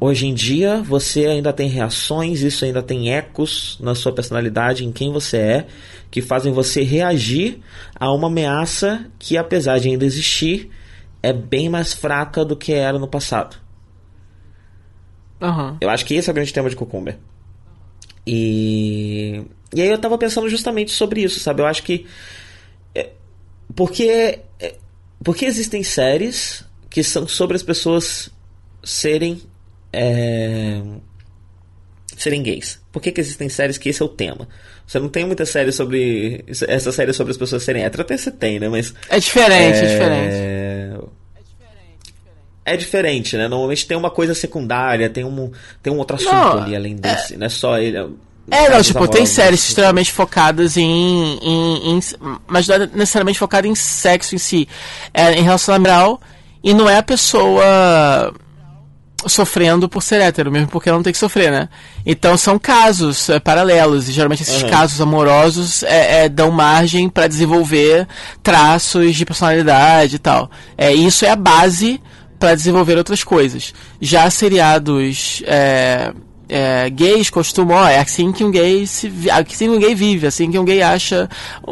hoje 0.00 0.26
em 0.26 0.34
dia 0.34 0.80
você 0.82 1.26
ainda 1.26 1.52
tem 1.52 1.68
reações, 1.68 2.40
isso 2.40 2.64
ainda 2.64 2.82
tem 2.82 3.12
ecos 3.12 3.78
na 3.80 3.94
sua 3.94 4.12
personalidade, 4.12 4.84
em 4.84 4.92
quem 4.92 5.12
você 5.12 5.36
é, 5.38 5.66
que 6.10 6.22
fazem 6.22 6.52
você 6.52 6.82
reagir 6.82 7.60
a 7.96 8.12
uma 8.12 8.28
ameaça 8.28 9.06
que, 9.18 9.36
apesar 9.36 9.78
de 9.78 9.88
ainda 9.88 10.04
existir, 10.04 10.70
é 11.22 11.32
bem 11.32 11.68
mais 11.68 11.92
fraca 11.92 12.44
do 12.44 12.56
que 12.56 12.72
era 12.72 12.98
no 12.98 13.08
passado. 13.08 13.56
Uhum. 15.40 15.76
Eu 15.80 15.90
acho 15.90 16.04
que 16.04 16.14
esse 16.14 16.30
é 16.30 16.32
o 16.32 16.34
grande 16.34 16.52
tema 16.52 16.70
de 16.70 16.76
Cucumber. 16.76 17.18
E, 18.26 19.42
e 19.74 19.82
aí 19.82 19.88
eu 19.88 19.98
tava 19.98 20.16
pensando 20.16 20.48
justamente 20.48 20.92
sobre 20.92 21.22
isso, 21.22 21.40
sabe? 21.40 21.60
Eu 21.62 21.66
acho 21.66 21.82
que. 21.82 22.06
É, 22.94 23.10
porque 23.74 24.40
é, 24.60 24.76
porque 25.24 25.46
existem 25.46 25.82
séries 25.82 26.64
que 26.90 27.02
são 27.02 27.26
sobre 27.26 27.56
as 27.56 27.62
pessoas 27.62 28.30
serem. 28.84 29.40
É, 29.92 30.80
serem 32.16 32.42
gays. 32.42 32.80
Por 32.92 33.00
que, 33.02 33.10
que 33.10 33.20
existem 33.20 33.48
séries 33.48 33.78
que 33.78 33.88
esse 33.88 34.02
é 34.02 34.04
o 34.04 34.08
tema? 34.08 34.46
Você 34.86 35.00
não 35.00 35.08
tem 35.08 35.24
muita 35.24 35.46
série 35.46 35.72
sobre. 35.72 36.44
Essa 36.46 36.92
série 36.92 37.12
sobre 37.12 37.30
as 37.30 37.36
pessoas 37.36 37.62
serem 37.62 37.84
héteros, 37.84 38.04
até 38.04 38.16
você 38.16 38.30
tem, 38.30 38.60
né? 38.60 38.68
Mas. 38.68 38.94
É 39.08 39.18
diferente, 39.18 39.78
é, 39.78 39.84
é 39.84 39.88
diferente. 39.88 41.14
É 42.66 42.76
diferente, 42.76 43.36
né? 43.36 43.46
Normalmente 43.46 43.86
tem 43.86 43.96
uma 43.96 44.10
coisa 44.10 44.34
secundária, 44.34 45.10
tem 45.10 45.24
um, 45.24 45.50
tem 45.82 45.92
um 45.92 45.98
outro 45.98 46.16
assunto 46.16 46.32
não, 46.32 46.62
ali 46.62 46.74
além 46.74 46.96
desse, 46.96 47.34
é... 47.34 47.36
não 47.36 47.46
é 47.46 47.50
só 47.50 47.78
ele. 47.78 47.98
É, 48.50 48.68
não, 48.68 48.82
tipo, 48.82 49.08
tem 49.08 49.24
séries 49.24 49.60
assim. 49.60 49.68
extremamente 49.70 50.12
focadas 50.12 50.76
em, 50.76 51.38
em, 51.42 51.96
em, 51.96 52.00
Mas 52.46 52.68
não 52.68 52.74
é 52.76 52.78
necessariamente 52.92 53.38
focada 53.38 53.66
em 53.66 53.74
sexo 53.74 54.34
em 54.34 54.38
si. 54.38 54.68
É 55.12 55.32
em 55.32 55.42
relacionamento 55.42 56.20
e 56.62 56.72
não 56.72 56.88
é 56.88 56.98
a 56.98 57.02
pessoa 57.02 58.32
sofrendo 59.26 59.88
por 59.88 60.02
ser 60.02 60.20
hétero, 60.20 60.50
mesmo 60.50 60.68
porque 60.68 60.88
ela 60.88 60.98
não 60.98 61.02
tem 61.02 61.12
que 61.12 61.18
sofrer, 61.18 61.50
né? 61.50 61.68
Então 62.04 62.36
são 62.36 62.58
casos 62.58 63.28
é, 63.28 63.38
paralelos, 63.38 64.08
e 64.08 64.12
geralmente 64.12 64.42
esses 64.42 64.62
uhum. 64.62 64.70
casos 64.70 65.00
amorosos 65.00 65.82
é, 65.82 66.24
é, 66.24 66.28
dão 66.28 66.50
margem 66.50 67.08
para 67.08 67.26
desenvolver 67.26 68.06
traços 68.42 69.14
de 69.14 69.24
personalidade 69.24 70.16
e 70.16 70.18
tal. 70.18 70.50
É, 70.76 70.92
isso 70.92 71.24
é 71.24 71.30
a 71.30 71.36
base 71.36 72.00
para 72.38 72.54
desenvolver 72.54 72.98
outras 72.98 73.24
coisas. 73.24 73.72
Já 74.00 74.28
seriados 74.28 75.42
é, 76.48 76.86
é, 76.86 76.90
gays 76.90 77.30
costumam, 77.30 77.76
ó, 77.76 77.88
é 77.88 77.98
assim 77.98 78.32
que 78.32 78.44
um 78.44 78.50
gay 78.50 78.86
se, 78.86 79.12
é 79.28 79.32
assim 79.32 79.70
que 79.70 79.76
um 79.76 79.78
gay 79.78 79.94
vive, 79.94 80.26
é 80.26 80.28
assim 80.28 80.50
que 80.50 80.58
um 80.58 80.64
gay 80.64 80.82
acha 80.82 81.28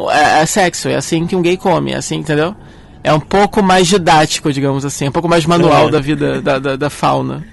é, 0.09 0.41
é, 0.41 0.45
sexo, 0.45 0.89
é 0.89 0.95
assim 0.95 1.27
que 1.27 1.35
um 1.35 1.41
gay 1.41 1.57
come, 1.57 1.91
é 1.91 1.97
assim, 1.97 2.15
entendeu? 2.15 2.55
É 3.03 3.13
um 3.13 3.19
pouco 3.19 3.61
mais 3.61 3.87
didático, 3.87 4.51
digamos 4.51 4.85
assim, 4.85 5.09
um 5.09 5.11
pouco 5.11 5.27
mais 5.27 5.45
manual 5.45 5.89
é. 5.89 5.91
da 5.91 5.99
vida 5.99 6.41
da, 6.41 6.59
da, 6.59 6.75
da, 6.75 6.89
fauna. 6.89 7.45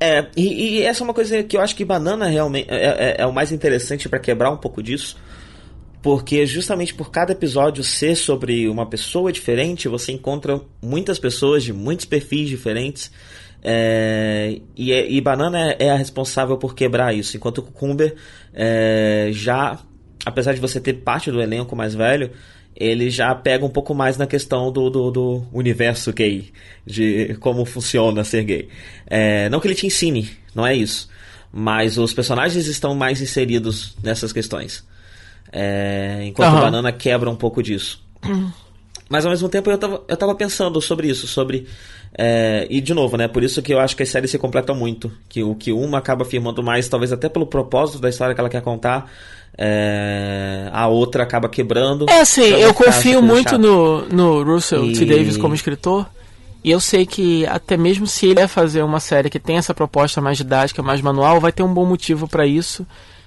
É, 0.00 0.26
e, 0.36 0.78
e, 0.78 0.82
essa 0.82 1.02
é 1.02 1.04
uma 1.04 1.14
coisa 1.14 1.42
que 1.42 1.56
eu 1.56 1.60
acho 1.60 1.74
que 1.74 1.84
banana 1.84 2.26
realmente 2.26 2.68
é, 2.70 3.16
é, 3.18 3.22
é 3.22 3.26
o 3.26 3.32
mais 3.32 3.52
interessante 3.52 4.08
para 4.08 4.18
quebrar 4.18 4.50
um 4.50 4.56
pouco 4.56 4.82
disso, 4.82 5.16
porque 6.06 6.46
justamente 6.46 6.94
por 6.94 7.10
cada 7.10 7.32
episódio 7.32 7.82
ser 7.82 8.14
sobre 8.14 8.68
uma 8.68 8.86
pessoa 8.86 9.32
diferente, 9.32 9.88
você 9.88 10.12
encontra 10.12 10.60
muitas 10.80 11.18
pessoas 11.18 11.64
de 11.64 11.72
muitos 11.72 12.04
perfis 12.04 12.48
diferentes. 12.48 13.10
É, 13.60 14.60
e, 14.76 14.92
é, 14.92 15.10
e, 15.10 15.20
Banana 15.20 15.72
é, 15.72 15.86
é, 15.86 15.90
a 15.90 15.96
responsável 15.96 16.56
por 16.58 16.76
quebrar 16.76 17.12
isso, 17.12 17.36
enquanto 17.36 17.60
Cucumber 17.60 18.14
é, 18.54 19.30
já, 19.32 19.80
apesar 20.24 20.54
de 20.54 20.60
você 20.60 20.80
ter 20.80 20.92
parte 20.92 21.28
do 21.28 21.42
elenco 21.42 21.74
mais 21.74 21.92
velho, 21.92 22.30
ele 22.76 23.10
já 23.10 23.34
pega 23.34 23.66
um 23.66 23.70
pouco 23.70 23.92
mais 23.92 24.16
na 24.16 24.28
questão 24.28 24.70
do, 24.70 24.88
do, 24.88 25.10
do 25.10 25.44
universo 25.52 26.12
gay, 26.12 26.52
de 26.86 27.36
como 27.40 27.64
funciona 27.64 28.22
ser 28.22 28.44
gay. 28.44 28.68
É, 29.08 29.48
não 29.48 29.58
que 29.58 29.66
ele 29.66 29.74
te 29.74 29.88
ensine, 29.88 30.30
não 30.54 30.64
é 30.64 30.72
isso, 30.72 31.10
mas 31.52 31.98
os 31.98 32.14
personagens 32.14 32.68
estão 32.68 32.94
mais 32.94 33.20
inseridos 33.20 33.96
nessas 34.04 34.32
questões. 34.32 34.86
É, 35.52 36.20
enquanto 36.24 36.54
uhum. 36.54 36.60
Banana 36.60 36.92
quebra 36.92 37.30
um 37.30 37.36
pouco 37.36 37.62
disso. 37.62 38.02
Mas 39.08 39.24
ao 39.24 39.30
mesmo 39.30 39.48
tempo 39.48 39.70
eu 39.70 39.78
tava, 39.78 40.02
eu 40.08 40.16
tava 40.16 40.34
pensando 40.34 40.80
sobre 40.80 41.08
isso, 41.08 41.28
sobre. 41.28 41.66
É, 42.18 42.66
e 42.68 42.80
de 42.80 42.92
novo, 42.92 43.16
né? 43.16 43.28
Por 43.28 43.44
isso 43.44 43.62
que 43.62 43.72
eu 43.72 43.78
acho 43.78 43.94
que 43.94 44.02
as 44.02 44.08
séries 44.08 44.30
se 44.30 44.38
completam 44.38 44.74
muito. 44.74 45.12
Que 45.28 45.44
o 45.44 45.54
que 45.54 45.72
uma 45.72 45.98
acaba 45.98 46.24
afirmando 46.24 46.62
mais, 46.62 46.88
talvez 46.88 47.12
até 47.12 47.28
pelo 47.28 47.46
propósito 47.46 48.00
da 48.00 48.08
história 48.08 48.34
que 48.34 48.40
ela 48.40 48.50
quer 48.50 48.62
contar, 48.62 49.08
é, 49.56 50.68
a 50.72 50.88
outra 50.88 51.22
acaba 51.22 51.48
quebrando. 51.48 52.06
É 52.08 52.20
assim, 52.20 52.42
eu 52.42 52.74
confio 52.74 53.22
muito 53.22 53.56
no, 53.56 54.06
no 54.08 54.42
Russell 54.42 54.86
e... 54.86 54.92
T. 54.92 55.04
Davis 55.04 55.36
como 55.36 55.54
escritor. 55.54 56.06
E 56.64 56.70
eu 56.72 56.80
sei 56.80 57.06
que 57.06 57.46
até 57.46 57.76
mesmo 57.76 58.08
se 58.08 58.26
ele 58.26 58.40
é 58.40 58.48
fazer 58.48 58.82
uma 58.82 58.98
série 58.98 59.30
que 59.30 59.38
tem 59.38 59.56
essa 59.56 59.72
proposta 59.72 60.20
mais 60.20 60.36
didática, 60.36 60.82
mais 60.82 61.00
manual, 61.00 61.40
vai 61.40 61.52
ter 61.52 61.62
um 61.62 61.72
bom 61.72 61.86
motivo 61.86 62.26
para 62.26 62.44
isso. 62.44 62.84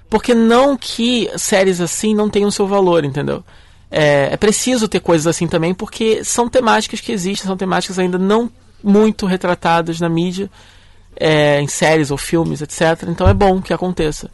Porque 0.10 0.34
não 0.34 0.76
que 0.76 1.30
séries 1.38 1.80
assim 1.80 2.15
não 2.15 2.30
tenham 2.30 2.49
seu 2.49 2.68
valor, 2.68 3.06
entendeu? 3.06 3.44
É, 3.91 4.30
é, 4.31 4.38
preciso 4.38 4.88
ter 4.88 4.99
coisas 4.99 5.27
assim 5.27 5.48
também, 5.48 5.73
porque 5.73 6.23
são 6.23 6.49
temáticas 6.49 6.99
que 6.99 7.11
existem, 7.11 7.48
são 7.48 7.57
temáticas 7.57 7.98
ainda 7.98 8.18
não 8.18 8.49
muito 8.84 9.26
retratadas 9.26 9.99
na 9.99 10.10
mídia, 10.10 10.49
é, 11.15 11.60
em 11.60 11.68
séries 11.68 12.11
ou 12.11 12.18
filmes, 12.18 12.61
etc. 12.61 13.07
Então 13.07 13.27
é 13.27 13.34
bom 13.34 13.61
que 13.61 13.73
aconteça. 13.73 14.30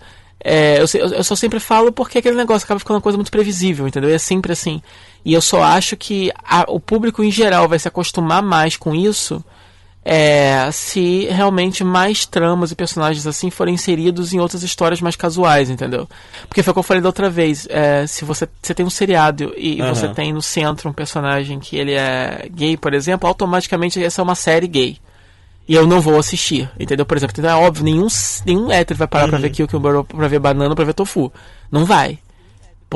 É, 0.47 0.77
eu, 0.77 0.85
eu, 1.11 1.23
só 1.23 1.35
sempre 1.35 1.59
falo 1.59 1.91
porque 1.91 2.19
aquele 2.19 2.35
negócio 2.35 2.65
acaba 2.65 2.79
ficando 2.79 2.97
uma 2.97 3.01
coisa 3.01 3.17
muito 3.17 3.31
previsível, 3.31 3.87
entendeu? 3.87 4.09
E 4.09 4.13
é 4.13 4.17
sempre 4.17 4.51
assim. 4.51 4.81
E 5.23 5.33
eu 5.33 5.41
só 5.41 5.63
acho 5.63 5.97
que 5.97 6.31
a, 6.43 6.65
o 6.67 6.79
público 6.79 7.23
em 7.23 7.31
geral 7.31 7.67
vai 7.67 7.79
se 7.79 7.87
acostumar 7.87 8.43
mais 8.43 8.77
com 8.77 8.93
isso 8.93 9.43
é 10.07 10.69
se 10.71 11.25
realmente 11.31 11.83
mais 11.83 12.27
tramas 12.27 12.71
e 12.71 12.75
personagens 12.75 13.25
assim 13.25 13.49
forem 13.49 13.73
inseridos 13.73 14.33
em 14.33 14.39
outras 14.39 14.61
histórias 14.61 15.01
mais 15.01 15.15
casuais, 15.15 15.67
entendeu? 15.71 16.07
Porque 16.47 16.61
foi 16.61 16.69
o 16.69 16.73
que 16.75 16.79
eu 16.79 16.83
falei 16.83 17.01
da 17.01 17.09
outra 17.09 17.27
vez. 17.27 17.67
É, 17.71 18.05
se 18.05 18.23
você, 18.23 18.47
você 18.61 18.75
tem 18.75 18.85
um 18.85 18.89
seriado 18.89 19.51
e 19.57 19.81
Aham. 19.81 19.95
você 19.95 20.07
tem 20.09 20.31
no 20.31 20.43
centro 20.43 20.87
um 20.87 20.93
personagem 20.93 21.59
que 21.59 21.75
ele 21.75 21.93
é 21.93 22.47
gay, 22.53 22.77
por 22.77 22.93
exemplo, 22.93 23.27
automaticamente 23.27 24.01
essa 24.03 24.21
é 24.21 24.23
uma 24.23 24.35
série 24.35 24.67
gay. 24.67 24.97
E 25.67 25.73
eu 25.73 25.87
não 25.87 25.99
vou 25.99 26.19
assistir, 26.19 26.69
entendeu? 26.79 27.07
Por 27.07 27.17
exemplo, 27.17 27.33
então 27.35 27.49
é 27.49 27.55
óbvio, 27.55 27.83
nenhum, 27.83 28.05
nenhum 28.45 28.71
hétero 28.71 28.99
vai 28.99 29.07
parar 29.07 29.27
pra 29.27 29.39
ver 29.39 29.49
Kill 29.49 29.67
Kill 29.67 29.79
Burrow, 29.79 30.03
pra 30.03 30.27
ver 30.27 30.37
Banana, 30.37 30.75
pra 30.75 30.85
ver 30.85 30.93
Tofu. 30.93 31.33
Não 31.71 31.83
vai. 31.83 32.19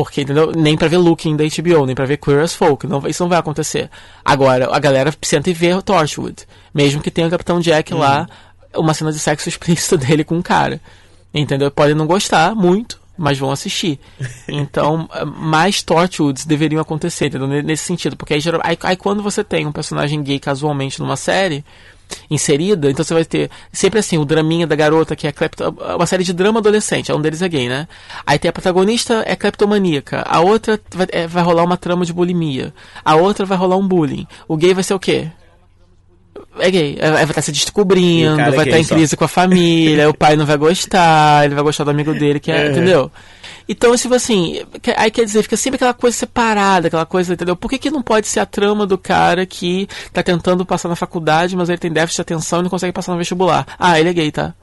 Porque, 0.02 0.22
entendeu? 0.22 0.54
Nem 0.56 0.78
pra 0.78 0.88
ver 0.88 0.96
Looking 0.96 1.36
da 1.36 1.44
HBO, 1.44 1.86
nem 1.86 1.94
pra 1.94 2.06
ver 2.06 2.16
Queer 2.16 2.40
as 2.40 2.56
Folk. 2.56 2.88
Não, 2.88 3.06
isso 3.06 3.22
não 3.22 3.28
vai 3.30 3.38
acontecer. 3.38 3.90
Agora, 4.24 4.70
a 4.74 4.80
galera 4.80 5.14
senta 5.22 5.50
e 5.50 5.54
vê 5.54 5.82
Torchwood. 5.82 6.48
Mesmo 6.74 7.02
que 7.02 7.12
tenha 7.12 7.28
o 7.28 7.30
Capitão 7.30 7.60
Jack 7.60 7.94
lá, 7.94 8.26
uma 8.74 8.94
cena 8.94 9.12
de 9.12 9.20
sexo 9.20 9.50
explícito 9.50 9.98
dele 10.00 10.24
com 10.24 10.36
um 10.38 10.42
cara. 10.42 10.80
Entendeu? 11.34 11.70
Podem 11.70 11.96
não 11.96 12.08
gostar 12.08 12.56
muito, 12.56 12.98
mas 13.18 13.38
vão 13.38 13.52
assistir. 13.52 14.00
Então, 14.48 15.10
mais 15.36 15.84
Torchwoods 15.84 16.46
deveriam 16.46 16.82
acontecer, 16.82 17.26
entendeu? 17.26 17.50
Ne- 17.50 17.62
Nesse 17.62 17.84
sentido. 17.84 18.16
Porque 18.16 18.34
aí, 18.34 18.42
aí, 18.64 18.78
aí 18.82 18.96
quando 18.96 19.22
você 19.22 19.44
tem 19.44 19.66
um 19.68 19.72
personagem 19.74 20.24
gay 20.24 20.40
casualmente 20.40 20.98
numa 21.02 21.18
série 21.18 21.66
inserida, 22.30 22.90
então 22.90 23.04
você 23.04 23.14
vai 23.14 23.26
ter 23.26 23.50
sempre 23.72 24.00
assim, 24.00 24.18
o 24.18 24.26
draminha 24.26 24.66
da 24.66 24.76
garota 24.76 25.16
que 25.16 25.28
é 25.28 25.32
clepto, 25.32 25.64
uma 25.96 26.06
série 26.06 26.24
de 26.24 26.34
drama 26.34 26.60
adolescente, 26.60 27.12
um 27.12 27.22
deles 27.22 27.42
é 27.42 27.48
gay, 27.50 27.70
né? 27.70 27.88
Aí 28.26 28.38
tem 28.40 28.50
a 28.50 28.54
protagonista 28.54 29.24
é 29.26 29.36
cleptomaníaca, 29.36 30.24
a 30.28 30.40
outra 30.42 30.80
vai, 30.94 31.08
é, 31.12 31.28
vai 31.28 31.44
rolar 31.44 31.64
uma 31.64 31.78
trama 31.78 32.06
de 32.06 32.14
bulimia, 32.14 32.74
a 33.04 33.16
outra 33.16 33.46
vai 33.46 33.58
rolar 33.58 33.78
um 33.78 33.88
bullying. 33.88 34.28
O 34.48 34.56
gay 34.58 34.74
vai 34.74 34.84
ser 34.84 34.94
o 34.94 35.00
quê? 35.00 35.28
É 36.60 36.70
gay, 36.72 36.98
É- 37.00 37.12
vai 37.12 37.24
estar 37.24 37.42
se 37.42 37.52
E 37.52 37.54
descobrindo, 37.54 38.40
é 38.40 38.52
vai 38.52 38.52
gay 38.52 38.66
estar 38.66 38.80
em 38.80 38.84
só. 38.84 38.96
crise 38.96 39.16
com 39.18 39.24
a 39.26 39.28
família, 39.28 40.10
o 40.10 40.14
pai 40.14 40.36
não 40.36 40.46
vai 40.46 40.58
gostar, 40.58 41.46
ele 41.46 41.56
vai 41.56 41.64
gostar 41.64 41.84
do 41.84 41.92
amigo 41.92 42.14
dele, 42.14 42.40
que 42.40 42.52
é, 42.52 42.66
É. 42.68 42.72
entendeu? 42.72 43.12
Então, 43.72 43.96
tipo 43.96 44.16
assim, 44.16 44.64
aí 44.98 45.12
quer 45.12 45.24
dizer, 45.24 45.44
fica 45.44 45.56
sempre 45.56 45.76
aquela 45.76 45.94
coisa 45.94 46.18
separada, 46.18 46.88
aquela 46.88 47.06
coisa, 47.06 47.34
entendeu? 47.34 47.56
Por 47.56 47.70
que, 47.70 47.78
que 47.78 47.92
não 47.92 48.02
pode 48.02 48.26
ser 48.26 48.40
a 48.40 48.46
trama 48.46 48.84
do 48.84 48.98
cara 48.98 49.46
que 49.46 49.88
tá 50.12 50.24
tentando 50.24 50.66
passar 50.66 50.90
na 50.90 50.96
faculdade, 50.96 51.56
mas 51.56 51.70
ele 51.70 51.78
tem 51.78 51.92
déficit 51.92 52.18
de 52.18 52.22
atenção 52.24 52.60
e 52.60 52.64
não 52.64 52.70
consegue 52.72 52.92
passar 52.92 53.12
no 53.12 53.20
vestibular? 53.20 53.68
Ah, 53.78 54.00
ele 54.00 54.10
é 54.10 54.14
gay, 54.14 54.32
tá? 54.32 54.56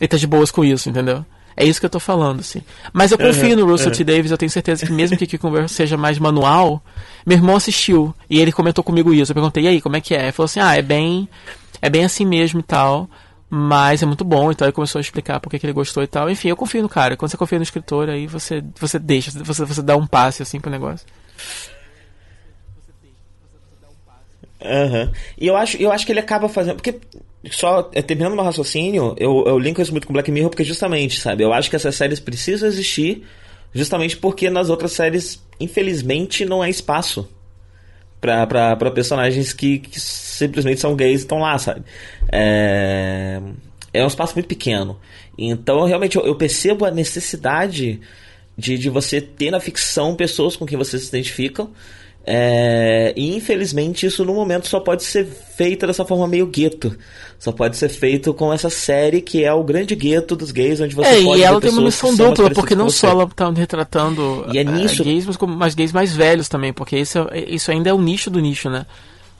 Ele 0.00 0.08
tá 0.08 0.16
de 0.16 0.26
boas 0.26 0.50
com 0.50 0.64
isso, 0.64 0.90
entendeu? 0.90 1.24
É 1.56 1.64
isso 1.64 1.78
que 1.78 1.86
eu 1.86 1.90
tô 1.90 2.00
falando, 2.00 2.40
assim. 2.40 2.60
Mas 2.92 3.12
eu 3.12 3.18
confio 3.18 3.56
no 3.56 3.64
Russell 3.66 3.92
T. 3.92 4.02
Davis, 4.02 4.32
eu 4.32 4.38
tenho 4.38 4.50
certeza 4.50 4.84
que 4.84 4.92
mesmo 4.92 5.16
que 5.16 5.26
Cucumber 5.26 5.68
seja 5.68 5.96
mais 5.96 6.18
manual, 6.18 6.82
meu 7.24 7.36
irmão 7.36 7.54
assistiu 7.54 8.12
e 8.28 8.40
ele 8.40 8.50
comentou 8.50 8.82
comigo 8.82 9.14
isso. 9.14 9.30
Eu 9.30 9.34
perguntei, 9.34 9.62
e 9.62 9.68
aí, 9.68 9.80
como 9.80 9.94
é 9.94 10.00
que 10.00 10.14
é? 10.14 10.24
Ele 10.24 10.32
falou 10.32 10.46
assim, 10.46 10.58
ah, 10.58 10.76
é 10.76 10.82
bem, 10.82 11.28
é 11.80 11.88
bem 11.88 12.04
assim 12.04 12.24
mesmo 12.24 12.58
e 12.58 12.64
tal, 12.64 13.08
mas 13.50 14.02
é 14.02 14.06
muito 14.06 14.24
bom. 14.24 14.50
Então 14.50 14.66
ele 14.66 14.72
começou 14.72 14.98
a 14.98 15.02
explicar 15.02 15.40
por 15.40 15.50
que 15.50 15.64
ele 15.64 15.72
gostou 15.72 16.02
e 16.02 16.06
tal. 16.06 16.30
Enfim, 16.30 16.48
eu 16.48 16.56
confio 16.56 16.82
no 16.82 16.88
cara. 16.88 17.16
Quando 17.16 17.30
você 17.30 17.36
confia 17.36 17.58
no 17.58 17.62
escritor, 17.62 18.08
aí 18.08 18.26
você, 18.26 18.62
você 18.78 18.98
deixa, 18.98 19.30
você, 19.30 19.64
você 19.64 19.82
dá 19.82 19.96
um 19.96 20.06
passe 20.06 20.42
assim 20.42 20.60
pro 20.60 20.70
negócio. 20.70 21.06
Aham. 24.60 25.12
E 25.38 25.46
eu 25.46 25.56
acho, 25.56 25.76
eu 25.76 25.90
acho 25.90 26.04
que 26.04 26.12
ele 26.12 26.20
acaba 26.20 26.48
fazendo. 26.48 26.76
Porque, 26.76 26.98
só 27.50 27.88
é, 27.92 28.02
terminando 28.02 28.34
meu 28.34 28.44
raciocínio, 28.44 29.14
eu, 29.16 29.44
eu 29.46 29.58
linko 29.58 29.80
isso 29.80 29.92
muito 29.92 30.06
com 30.06 30.12
Black 30.12 30.30
Mirror, 30.30 30.50
porque 30.50 30.64
justamente, 30.64 31.20
sabe, 31.20 31.44
eu 31.44 31.52
acho 31.52 31.70
que 31.70 31.76
essas 31.76 31.94
séries 31.94 32.20
precisam 32.20 32.68
existir 32.68 33.24
justamente 33.72 34.16
porque 34.16 34.50
nas 34.50 34.70
outras 34.70 34.92
séries, 34.92 35.42
infelizmente, 35.60 36.44
não 36.44 36.62
há 36.62 36.68
espaço 36.68 37.28
pra, 38.20 38.46
pra, 38.46 38.76
pra 38.76 38.90
personagens 38.90 39.52
que, 39.52 39.78
que 39.78 40.00
simplesmente 40.00 40.80
são 40.80 40.96
gays 40.96 41.20
e 41.20 41.24
estão 41.24 41.38
lá, 41.38 41.58
sabe? 41.58 41.82
É, 42.30 43.40
é 43.92 44.04
um 44.04 44.08
espaço 44.08 44.34
muito 44.34 44.46
pequeno. 44.46 44.98
Então, 45.36 45.84
realmente, 45.84 46.16
eu, 46.16 46.24
eu 46.24 46.34
percebo 46.34 46.84
a 46.84 46.90
necessidade 46.90 48.00
de, 48.56 48.76
de 48.76 48.90
você 48.90 49.20
ter 49.20 49.50
na 49.50 49.60
ficção 49.60 50.14
pessoas 50.16 50.56
com 50.56 50.66
quem 50.66 50.76
você 50.76 50.98
se 50.98 51.08
identificam. 51.08 51.70
É, 52.30 53.14
e 53.16 53.34
infelizmente 53.34 54.04
isso 54.04 54.22
no 54.22 54.34
momento 54.34 54.68
só 54.68 54.78
pode 54.80 55.02
ser 55.02 55.24
feito 55.56 55.86
dessa 55.86 56.04
forma 56.04 56.28
meio 56.28 56.46
gueto. 56.46 56.94
Só 57.38 57.52
pode 57.52 57.76
ser 57.78 57.88
feito 57.88 58.34
com 58.34 58.52
essa 58.52 58.68
série 58.68 59.22
que 59.22 59.42
é 59.44 59.52
o 59.52 59.64
grande 59.64 59.94
gueto 59.94 60.36
dos 60.36 60.50
gays, 60.50 60.78
onde 60.78 60.94
você 60.94 61.08
é, 61.08 61.22
pode 61.24 61.40
e 61.40 61.44
ela 61.44 61.58
tem 61.58 61.70
uma 61.70 61.80
missão 61.80 62.14
dupla, 62.14 62.50
porque 62.50 62.74
não 62.74 62.90
só 62.90 63.08
ela 63.08 63.26
tá 63.34 63.48
retratando 63.50 64.44
E 64.52 64.58
é 64.58 64.60
eh, 64.60 64.64
nisso- 64.64 65.02
gays, 65.02 65.24
mas, 65.24 65.38
mas 65.38 65.74
gays 65.74 65.90
mais 65.92 66.14
velhos 66.14 66.48
também, 66.50 66.70
porque 66.70 66.98
isso, 66.98 67.18
é- 67.30 67.46
isso 67.48 67.70
ainda 67.70 67.88
é 67.88 67.94
o 67.94 68.00
nicho 68.00 68.28
do 68.28 68.40
nicho, 68.40 68.68
né? 68.68 68.84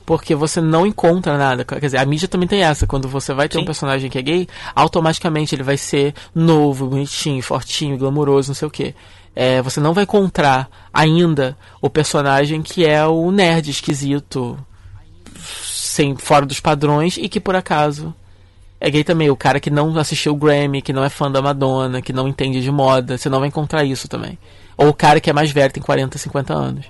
Porque 0.05 0.33
você 0.33 0.59
não 0.59 0.87
encontra 0.87 1.37
nada. 1.37 1.63
Quer 1.63 1.79
dizer, 1.81 1.97
a 1.97 2.05
mídia 2.05 2.27
também 2.27 2.47
tem 2.47 2.63
essa. 2.63 2.87
Quando 2.87 3.07
você 3.07 3.31
vai 3.31 3.47
ter 3.47 3.59
um 3.59 3.61
Sim. 3.61 3.65
personagem 3.67 4.09
que 4.09 4.17
é 4.17 4.21
gay, 4.23 4.47
automaticamente 4.73 5.53
ele 5.53 5.61
vai 5.61 5.77
ser 5.77 6.15
novo, 6.33 6.87
bonitinho, 6.87 7.43
fortinho, 7.43 7.95
glamouroso, 7.95 8.49
não 8.49 8.55
sei 8.55 8.67
o 8.67 8.71
quê. 8.71 8.95
É, 9.41 9.61
você 9.61 9.79
não 9.79 9.93
vai 9.93 10.03
encontrar 10.03 10.69
ainda 10.93 11.57
o 11.81 11.89
personagem 11.89 12.61
que 12.61 12.85
é 12.85 13.05
o 13.07 13.31
nerd 13.31 13.69
esquisito, 13.71 14.59
sem 15.63 16.13
fora 16.17 16.45
dos 16.45 16.59
padrões 16.59 17.15
e 17.15 17.29
que 17.29 17.39
por 17.39 17.55
acaso 17.55 18.13
é 18.81 18.89
gay 18.89 19.01
também. 19.01 19.29
O 19.29 19.37
cara 19.37 19.57
que 19.61 19.69
não 19.69 19.97
assistiu 19.97 20.33
o 20.33 20.35
Grammy, 20.35 20.81
que 20.81 20.91
não 20.91 21.05
é 21.05 21.09
fã 21.09 21.31
da 21.31 21.41
Madonna, 21.41 22.01
que 22.01 22.11
não 22.11 22.27
entende 22.27 22.61
de 22.61 22.69
moda, 22.69 23.17
você 23.17 23.29
não 23.29 23.39
vai 23.39 23.47
encontrar 23.47 23.85
isso 23.85 24.09
também. 24.09 24.37
Ou 24.75 24.89
o 24.89 24.93
cara 24.93 25.21
que 25.21 25.29
é 25.29 25.33
mais 25.33 25.51
velho, 25.51 25.71
tem 25.71 25.81
40, 25.81 26.17
50 26.17 26.53
anos. 26.53 26.85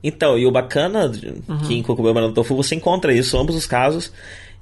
Então, 0.00 0.38
e 0.38 0.46
o 0.46 0.52
bacana 0.52 1.10
Uhum. 1.48 1.58
que 1.58 1.74
em 1.74 1.82
Banana 1.82 2.32
Tofu 2.32 2.54
você 2.54 2.76
encontra 2.76 3.12
isso, 3.12 3.36
ambos 3.36 3.56
os 3.56 3.66
casos, 3.66 4.12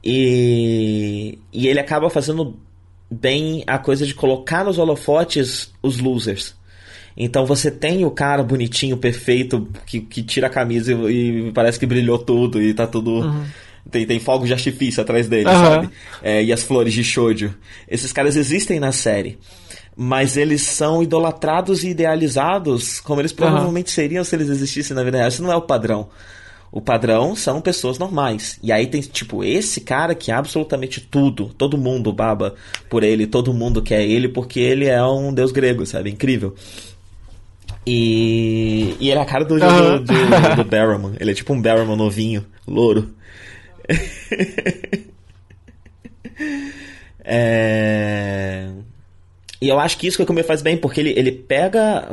e, 0.02 1.38
e 1.52 1.68
ele 1.68 1.78
acaba 1.78 2.08
fazendo 2.08 2.58
bem 3.10 3.64
a 3.66 3.78
coisa 3.78 4.06
de 4.06 4.14
colocar 4.14 4.64
nos 4.64 4.78
holofotes 4.78 5.72
os 5.82 5.98
losers. 5.98 6.54
Então 7.16 7.44
você 7.44 7.70
tem 7.70 8.04
o 8.04 8.10
cara 8.10 8.42
bonitinho, 8.42 8.96
perfeito, 8.96 9.68
que, 9.84 10.00
que 10.00 10.22
tira 10.22 10.46
a 10.46 10.50
camisa 10.50 10.92
e, 10.92 11.48
e 11.48 11.52
parece 11.52 11.78
que 11.78 11.86
brilhou 11.86 12.18
tudo 12.18 12.62
e 12.62 12.72
tá 12.72 12.86
tudo. 12.86 13.34
Tem, 13.90 14.06
tem 14.06 14.20
fogos 14.20 14.46
de 14.46 14.54
artifício 14.54 15.02
atrás 15.02 15.26
dele, 15.26 15.48
Uhum. 15.48 15.54
Sabe? 15.54 15.90
É, 16.22 16.42
e 16.42 16.52
as 16.52 16.62
flores 16.62 16.94
de 16.94 17.02
shoujo. 17.02 17.54
Esses 17.88 18.12
caras 18.12 18.36
existem 18.36 18.78
na 18.78 18.92
série. 18.92 19.38
Mas 19.96 20.36
eles 20.36 20.62
são 20.62 21.02
idolatrados 21.02 21.82
e 21.82 21.88
idealizados 21.88 23.00
como 23.00 23.20
eles 23.20 23.32
provavelmente 23.32 23.90
seriam 23.90 24.22
se 24.22 24.36
eles 24.36 24.48
existissem 24.48 24.94
na 24.94 25.02
vida 25.02 25.18
real. 25.18 25.28
Isso 25.28 25.42
não 25.42 25.50
é 25.50 25.56
o 25.56 25.62
padrão. 25.62 26.08
O 26.72 26.80
padrão 26.80 27.34
são 27.34 27.60
pessoas 27.60 27.98
normais. 27.98 28.58
E 28.62 28.70
aí 28.70 28.86
tem, 28.86 29.00
tipo, 29.00 29.42
esse 29.42 29.80
cara 29.80 30.14
que 30.14 30.30
é 30.30 30.34
absolutamente 30.34 31.00
tudo. 31.00 31.46
Todo 31.58 31.76
mundo 31.76 32.12
baba 32.12 32.54
por 32.88 33.02
ele, 33.02 33.26
todo 33.26 33.52
mundo 33.52 33.82
quer 33.82 34.02
ele 34.02 34.28
porque 34.28 34.60
ele 34.60 34.86
é 34.86 35.04
um 35.04 35.34
deus 35.34 35.50
grego, 35.50 35.84
sabe? 35.84 36.10
Incrível. 36.10 36.54
E, 37.86 38.94
e 39.00 39.10
ele 39.10 39.18
é 39.18 39.22
a 39.22 39.26
cara 39.26 39.44
do, 39.44 39.58
do, 39.58 39.64
Aham. 39.64 39.98
do, 40.02 40.56
do 40.56 40.64
Barrowman. 40.64 41.14
Ele 41.18 41.32
é 41.32 41.34
tipo 41.34 41.52
um 41.52 41.60
Barrowman 41.60 41.96
novinho, 41.96 42.46
louro. 42.66 43.10
É... 47.22 48.68
E 49.60 49.68
eu 49.68 49.78
acho 49.78 49.98
que 49.98 50.06
isso 50.06 50.16
que 50.16 50.22
o 50.22 50.26
Kumei 50.26 50.42
faz 50.42 50.62
bem, 50.62 50.76
porque 50.76 51.00
ele, 51.00 51.10
ele 51.10 51.30
pega 51.30 52.08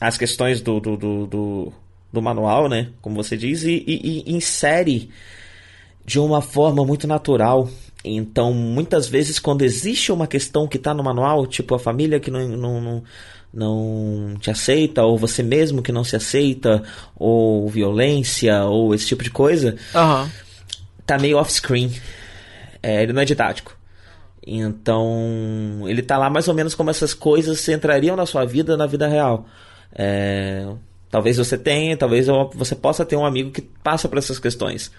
as 0.00 0.16
questões 0.16 0.60
do, 0.60 0.80
do, 0.80 0.96
do, 0.96 1.26
do, 1.26 1.72
do 2.16 2.22
manual, 2.22 2.68
né? 2.68 2.88
Como 3.00 3.14
você 3.14 3.36
diz, 3.36 3.62
e, 3.62 3.84
e- 3.86 4.24
e 4.26 4.32
insere 4.34 5.10
de 6.04 6.18
uma 6.18 6.40
forma 6.40 6.84
muito 6.84 7.06
natural. 7.06 7.68
Então, 8.04 8.52
muitas 8.52 9.08
vezes, 9.08 9.38
quando 9.38 9.62
existe 9.62 10.10
uma 10.12 10.26
questão 10.26 10.66
que 10.66 10.76
está 10.76 10.94
no 10.94 11.02
manual, 11.02 11.46
tipo 11.46 11.74
a 11.74 11.78
família 11.78 12.20
que 12.20 12.30
não, 12.30 12.48
não, 12.48 12.80
não, 12.80 13.02
não 13.52 14.34
te 14.38 14.50
aceita, 14.50 15.02
ou 15.02 15.18
você 15.18 15.42
mesmo 15.42 15.82
que 15.82 15.92
não 15.92 16.04
se 16.04 16.14
aceita, 16.16 16.82
ou 17.16 17.68
violência, 17.68 18.64
ou 18.64 18.94
esse 18.94 19.06
tipo 19.06 19.24
de 19.24 19.30
coisa, 19.30 19.76
Aham. 19.94 20.30
tá 21.04 21.18
meio 21.18 21.36
off-screen. 21.38 21.92
É, 22.82 23.02
ele 23.02 23.12
não 23.12 23.22
é 23.22 23.24
didático. 23.24 23.76
Então, 24.46 25.82
ele 25.88 26.02
tá 26.02 26.16
lá 26.16 26.30
mais 26.30 26.46
ou 26.46 26.54
menos 26.54 26.74
como 26.74 26.88
essas 26.88 27.12
coisas 27.12 27.68
entrariam 27.68 28.14
na 28.14 28.24
sua 28.26 28.44
vida, 28.44 28.76
na 28.76 28.86
vida 28.86 29.08
real. 29.08 29.44
É, 29.92 30.64
talvez 31.10 31.36
você 31.36 31.56
tenha, 31.56 31.96
talvez 31.96 32.26
você 32.54 32.74
possa 32.74 33.04
ter 33.04 33.16
um 33.16 33.24
amigo 33.24 33.50
que 33.50 33.62
passa 33.62 34.08
por 34.08 34.18
essas 34.18 34.38
questões. 34.38 34.90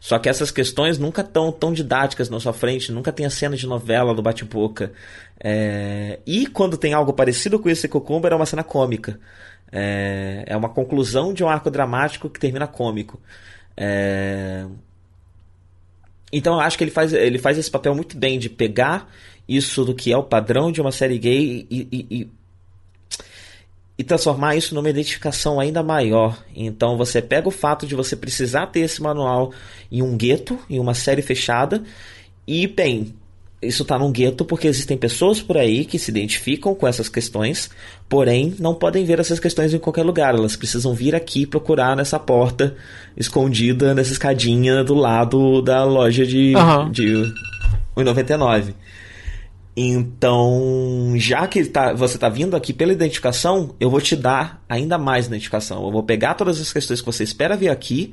Só 0.00 0.18
que 0.18 0.28
essas 0.28 0.50
questões 0.50 0.98
nunca 0.98 1.22
estão 1.22 1.50
tão 1.52 1.72
didáticas 1.72 2.28
na 2.28 2.40
sua 2.40 2.52
frente, 2.52 2.92
nunca 2.92 3.12
tem 3.12 3.26
a 3.26 3.30
cena 3.30 3.56
de 3.56 3.66
novela 3.66 4.14
do 4.14 4.22
bate-boca. 4.22 4.92
É, 5.42 6.18
e 6.26 6.46
quando 6.46 6.76
tem 6.76 6.92
algo 6.92 7.12
parecido 7.12 7.58
com 7.58 7.68
esse 7.68 7.88
Cucumber, 7.88 8.32
é 8.32 8.36
uma 8.36 8.46
cena 8.46 8.62
cômica. 8.62 9.18
É, 9.70 10.44
é 10.46 10.56
uma 10.56 10.68
conclusão 10.68 11.32
de 11.32 11.42
um 11.42 11.48
arco 11.48 11.70
dramático 11.70 12.28
que 12.28 12.38
termina 12.38 12.66
cômico. 12.66 13.20
É, 13.76 14.66
então 16.32 16.54
eu 16.54 16.60
acho 16.60 16.78
que 16.78 16.84
ele 16.84 16.90
faz, 16.90 17.12
ele 17.12 17.38
faz 17.38 17.58
esse 17.58 17.70
papel 17.70 17.94
muito 17.94 18.16
bem 18.16 18.38
de 18.38 18.48
pegar 18.48 19.08
isso 19.48 19.84
do 19.84 19.94
que 19.94 20.12
é 20.12 20.16
o 20.16 20.22
padrão 20.22 20.72
de 20.72 20.80
uma 20.80 20.92
série 20.92 21.18
gay 21.18 21.66
e, 21.70 21.88
e, 21.92 22.06
e, 22.10 22.30
e 24.02 24.04
transformar 24.04 24.56
isso 24.56 24.74
numa 24.74 24.90
identificação 24.90 25.60
ainda 25.60 25.80
maior. 25.80 26.36
Então 26.56 26.96
você 26.96 27.22
pega 27.22 27.46
o 27.46 27.52
fato 27.52 27.86
de 27.86 27.94
você 27.94 28.16
precisar 28.16 28.66
ter 28.66 28.80
esse 28.80 29.00
manual 29.00 29.52
em 29.92 30.02
um 30.02 30.16
gueto, 30.16 30.58
em 30.68 30.80
uma 30.80 30.92
série 30.92 31.22
fechada, 31.22 31.84
e 32.44 32.66
bem, 32.66 33.14
isso 33.62 33.82
está 33.82 33.96
num 33.96 34.10
gueto 34.10 34.44
porque 34.44 34.66
existem 34.66 34.96
pessoas 34.96 35.40
por 35.40 35.56
aí 35.56 35.84
que 35.84 36.00
se 36.00 36.10
identificam 36.10 36.74
com 36.74 36.88
essas 36.88 37.08
questões, 37.08 37.70
porém 38.08 38.56
não 38.58 38.74
podem 38.74 39.04
ver 39.04 39.20
essas 39.20 39.38
questões 39.38 39.72
em 39.72 39.78
qualquer 39.78 40.02
lugar. 40.02 40.34
Elas 40.34 40.56
precisam 40.56 40.92
vir 40.94 41.14
aqui 41.14 41.46
procurar 41.46 41.94
nessa 41.94 42.18
porta 42.18 42.74
escondida, 43.16 43.94
nessa 43.94 44.10
escadinha 44.10 44.82
do 44.82 44.94
lado 44.94 45.62
da 45.62 45.84
loja 45.84 46.26
de, 46.26 46.54
uhum. 46.56 46.90
de 46.90 47.32
1,99. 47.96 48.74
Então, 49.74 51.14
já 51.16 51.46
que 51.46 51.64
tá, 51.64 51.94
você 51.94 52.16
está 52.16 52.28
vindo 52.28 52.54
aqui 52.54 52.72
pela 52.72 52.92
identificação, 52.92 53.74
eu 53.80 53.88
vou 53.88 54.00
te 54.00 54.14
dar 54.14 54.62
ainda 54.68 54.98
mais 54.98 55.26
identificação. 55.26 55.82
Eu 55.84 55.90
vou 55.90 56.02
pegar 56.02 56.34
todas 56.34 56.60
as 56.60 56.72
questões 56.72 57.00
que 57.00 57.06
você 57.06 57.24
espera 57.24 57.56
ver 57.56 57.70
aqui, 57.70 58.12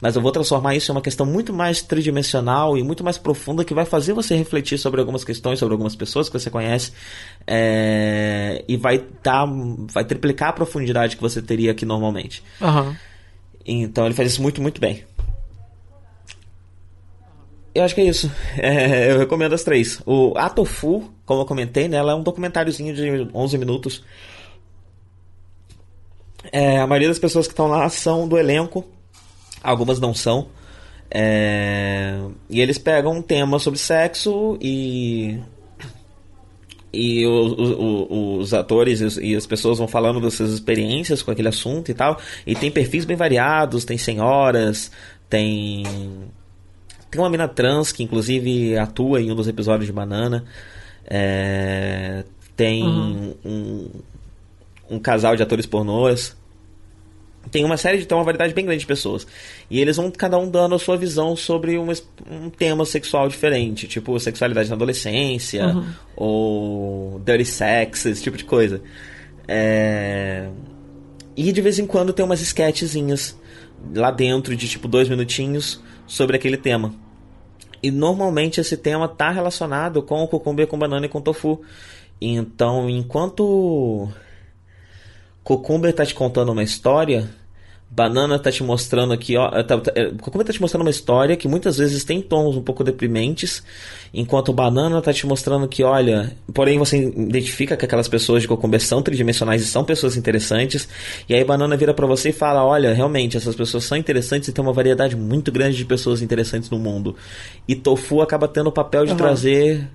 mas 0.00 0.16
eu 0.16 0.22
vou 0.22 0.32
transformar 0.32 0.74
isso 0.74 0.90
em 0.90 0.94
uma 0.94 1.02
questão 1.02 1.26
muito 1.26 1.52
mais 1.52 1.82
tridimensional 1.82 2.78
e 2.78 2.82
muito 2.82 3.04
mais 3.04 3.18
profunda 3.18 3.62
que 3.62 3.74
vai 3.74 3.84
fazer 3.84 4.14
você 4.14 4.34
refletir 4.34 4.78
sobre 4.78 5.00
algumas 5.00 5.22
questões, 5.22 5.58
sobre 5.58 5.74
algumas 5.74 5.94
pessoas 5.94 6.30
que 6.30 6.38
você 6.38 6.48
conhece 6.48 6.92
é, 7.46 8.64
e 8.66 8.76
vai 8.78 9.04
dar, 9.22 9.46
vai 9.92 10.04
triplicar 10.04 10.48
a 10.50 10.52
profundidade 10.52 11.16
que 11.16 11.22
você 11.22 11.42
teria 11.42 11.72
aqui 11.72 11.84
normalmente. 11.84 12.42
Uhum. 12.58 12.96
Então 13.66 14.06
ele 14.06 14.14
faz 14.14 14.32
isso 14.32 14.40
muito, 14.40 14.62
muito 14.62 14.80
bem. 14.80 15.04
Eu 17.76 17.84
acho 17.84 17.94
que 17.94 18.00
é 18.00 18.04
isso. 18.04 18.32
É, 18.56 19.12
eu 19.12 19.18
recomendo 19.18 19.52
as 19.52 19.62
três. 19.62 20.00
O 20.06 20.32
Atofu, 20.36 21.12
como 21.26 21.42
eu 21.42 21.46
comentei, 21.46 21.88
né, 21.88 21.98
ela 21.98 22.12
é 22.12 22.14
um 22.14 22.22
documentáriozinho 22.22 22.94
de 22.94 23.28
11 23.34 23.58
minutos. 23.58 24.02
É, 26.50 26.78
a 26.78 26.86
maioria 26.86 27.08
das 27.08 27.18
pessoas 27.18 27.46
que 27.46 27.52
estão 27.52 27.66
lá 27.66 27.86
são 27.90 28.26
do 28.26 28.38
elenco, 28.38 28.82
algumas 29.62 30.00
não 30.00 30.14
são. 30.14 30.48
É, 31.10 32.18
e 32.48 32.62
eles 32.62 32.78
pegam 32.78 33.12
um 33.12 33.22
tema 33.22 33.58
sobre 33.58 33.78
sexo 33.78 34.56
e. 34.58 35.38
E 36.98 37.26
os, 37.26 38.54
atores 38.54 39.18
e 39.18 39.36
as 39.36 39.46
pessoas 39.46 39.76
vão 39.76 39.86
falando 39.86 40.18
das 40.18 40.32
suas 40.32 40.50
experiências 40.52 41.20
com 41.20 41.30
aquele 41.30 41.48
assunto 41.48 41.90
e 41.90 41.94
tal. 41.94 42.18
E 42.46 42.54
tem 42.54 42.70
perfis 42.70 43.04
bem 43.04 43.16
variados: 43.16 43.84
tem 43.84 43.98
senhoras, 43.98 44.90
tem 45.28 45.84
tem 47.16 47.22
uma 47.22 47.30
mina 47.30 47.48
trans 47.48 47.92
que 47.92 48.02
inclusive 48.02 48.76
atua 48.76 49.22
em 49.22 49.32
um 49.32 49.34
dos 49.34 49.48
episódios 49.48 49.86
de 49.86 49.92
Banana. 49.92 50.44
É, 51.06 52.24
tem 52.54 52.82
uhum. 52.82 53.34
um, 53.42 53.90
um 54.90 54.98
casal 54.98 55.34
de 55.34 55.42
atores 55.42 55.64
pornôs. 55.64 56.36
Tem 57.50 57.64
uma 57.64 57.76
série 57.78 57.98
de. 57.98 58.06
Tem 58.06 58.18
uma 58.18 58.24
variedade 58.24 58.52
bem 58.52 58.66
grande 58.66 58.80
de 58.80 58.86
pessoas. 58.86 59.26
E 59.70 59.80
eles 59.80 59.96
vão 59.96 60.10
cada 60.10 60.36
um 60.36 60.50
dando 60.50 60.74
a 60.74 60.78
sua 60.78 60.96
visão 60.96 61.34
sobre 61.34 61.78
um, 61.78 61.90
um 62.30 62.50
tema 62.50 62.84
sexual 62.84 63.28
diferente. 63.28 63.86
Tipo, 63.86 64.18
sexualidade 64.20 64.68
na 64.68 64.74
adolescência. 64.74 65.68
Uhum. 65.68 65.86
Ou 66.16 67.20
dirty 67.24 67.44
sex, 67.46 68.04
esse 68.04 68.22
tipo 68.22 68.36
de 68.36 68.44
coisa. 68.44 68.82
É... 69.48 70.48
E 71.34 71.50
de 71.52 71.60
vez 71.62 71.78
em 71.78 71.86
quando 71.86 72.12
tem 72.12 72.24
umas 72.24 72.42
sketchzinhas 72.42 73.38
lá 73.94 74.10
dentro 74.10 74.54
de 74.56 74.68
tipo 74.68 74.88
dois 74.88 75.08
minutinhos 75.08 75.80
sobre 76.06 76.36
aquele 76.36 76.56
tema. 76.56 77.05
E 77.82 77.90
normalmente 77.90 78.60
esse 78.60 78.76
tema 78.76 79.06
está 79.06 79.30
relacionado 79.30 80.02
com 80.02 80.22
o 80.22 80.28
cucumber 80.28 80.66
com 80.66 80.78
banana 80.78 81.06
e 81.06 81.08
com 81.08 81.20
tofu. 81.20 81.60
Então, 82.20 82.88
enquanto 82.88 84.08
cucumber 85.44 85.90
está 85.90 86.04
te 86.04 86.14
contando 86.14 86.52
uma 86.52 86.62
história, 86.62 87.28
Banana 87.88 88.38
tá 88.38 88.50
te 88.50 88.62
mostrando 88.62 89.12
aqui, 89.12 89.36
ó. 89.36 89.48
Tá, 89.62 89.78
tá, 89.78 89.92
é, 89.94 90.10
Cucumber 90.10 90.46
tá 90.46 90.52
te 90.52 90.60
mostrando 90.60 90.82
uma 90.82 90.90
história 90.90 91.36
que 91.36 91.46
muitas 91.46 91.78
vezes 91.78 92.04
tem 92.04 92.20
tons 92.20 92.56
um 92.56 92.62
pouco 92.62 92.82
deprimentes, 92.82 93.62
enquanto 94.12 94.52
Banana 94.52 95.00
tá 95.00 95.12
te 95.12 95.26
mostrando 95.26 95.68
que, 95.68 95.82
olha, 95.82 96.36
porém 96.52 96.78
você 96.78 96.98
identifica 96.98 97.76
que 97.76 97.84
aquelas 97.84 98.08
pessoas 98.08 98.42
de 98.42 98.48
Cucumber 98.48 98.80
são 98.80 99.00
tridimensionais 99.02 99.62
e 99.62 99.66
são 99.66 99.84
pessoas 99.84 100.16
interessantes, 100.16 100.88
e 101.28 101.34
aí 101.34 101.44
Banana 101.44 101.76
vira 101.76 101.94
para 101.94 102.06
você 102.06 102.30
e 102.30 102.32
fala: 102.32 102.64
olha, 102.64 102.92
realmente, 102.92 103.36
essas 103.36 103.54
pessoas 103.54 103.84
são 103.84 103.96
interessantes 103.96 104.48
e 104.48 104.52
tem 104.52 104.62
uma 104.62 104.72
variedade 104.72 105.16
muito 105.16 105.52
grande 105.52 105.76
de 105.76 105.84
pessoas 105.84 106.20
interessantes 106.20 106.68
no 106.68 106.78
mundo. 106.78 107.16
E 107.68 107.74
Tofu 107.74 108.20
acaba 108.20 108.48
tendo 108.48 108.66
o 108.68 108.72
papel 108.72 109.06
de 109.06 109.12
uhum. 109.12 109.16
trazer 109.16 109.88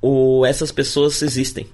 o 0.00 0.46
essas 0.46 0.70
pessoas 0.70 1.20
existem. 1.20 1.66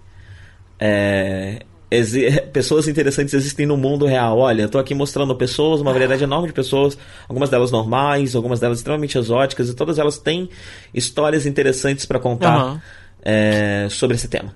É, 0.78 1.64
pessoas 2.52 2.86
interessantes 2.86 3.34
existem 3.34 3.66
no 3.66 3.76
mundo 3.76 4.06
real. 4.06 4.38
Olha, 4.38 4.62
eu 4.62 4.68
tô 4.68 4.78
aqui 4.78 4.94
mostrando 4.94 5.34
pessoas, 5.34 5.80
uma 5.80 5.92
variedade 5.92 6.22
enorme 6.22 6.48
de 6.48 6.52
pessoas, 6.52 6.96
algumas 7.28 7.50
delas 7.50 7.70
normais, 7.70 8.36
algumas 8.36 8.60
delas 8.60 8.78
extremamente 8.78 9.18
exóticas, 9.18 9.68
e 9.68 9.74
todas 9.74 9.98
elas 9.98 10.18
têm 10.18 10.48
histórias 10.94 11.46
interessantes 11.46 12.06
para 12.06 12.18
contar 12.20 12.64
uhum. 12.64 12.80
é, 13.22 13.88
sobre 13.90 14.16
esse 14.16 14.28
tema. 14.28 14.54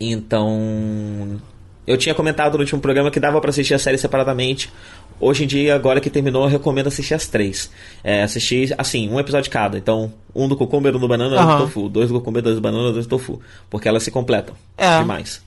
Então, 0.00 1.38
eu 1.86 1.98
tinha 1.98 2.14
comentado 2.14 2.54
no 2.54 2.60
último 2.60 2.80
programa 2.80 3.10
que 3.10 3.20
dava 3.20 3.38
para 3.38 3.50
assistir 3.50 3.74
a 3.74 3.78
série 3.78 3.98
separadamente. 3.98 4.72
Hoje 5.20 5.44
em 5.44 5.46
dia, 5.46 5.74
agora 5.74 6.00
que 6.00 6.08
terminou, 6.08 6.44
eu 6.44 6.48
recomendo 6.48 6.86
assistir 6.86 7.12
as 7.12 7.26
três. 7.26 7.70
É, 8.02 8.22
assistir, 8.22 8.74
assim, 8.78 9.10
um 9.10 9.20
episódio 9.20 9.44
de 9.44 9.50
cada. 9.50 9.76
Então, 9.76 10.10
um 10.34 10.48
do 10.48 10.56
cucumber, 10.56 10.96
um 10.96 10.98
do 10.98 11.06
banana, 11.06 11.36
uhum. 11.36 11.42
um 11.42 11.58
do 11.58 11.62
tofu. 11.64 11.88
Dois 11.90 12.08
do 12.08 12.14
cucumber, 12.14 12.42
dois 12.42 12.56
do 12.56 12.62
banana, 12.62 12.90
dois 12.90 13.06
do 13.06 13.10
tofu. 13.10 13.38
Porque 13.68 13.86
elas 13.86 14.02
se 14.02 14.10
completam 14.10 14.54
é. 14.78 14.98
demais. 14.98 15.42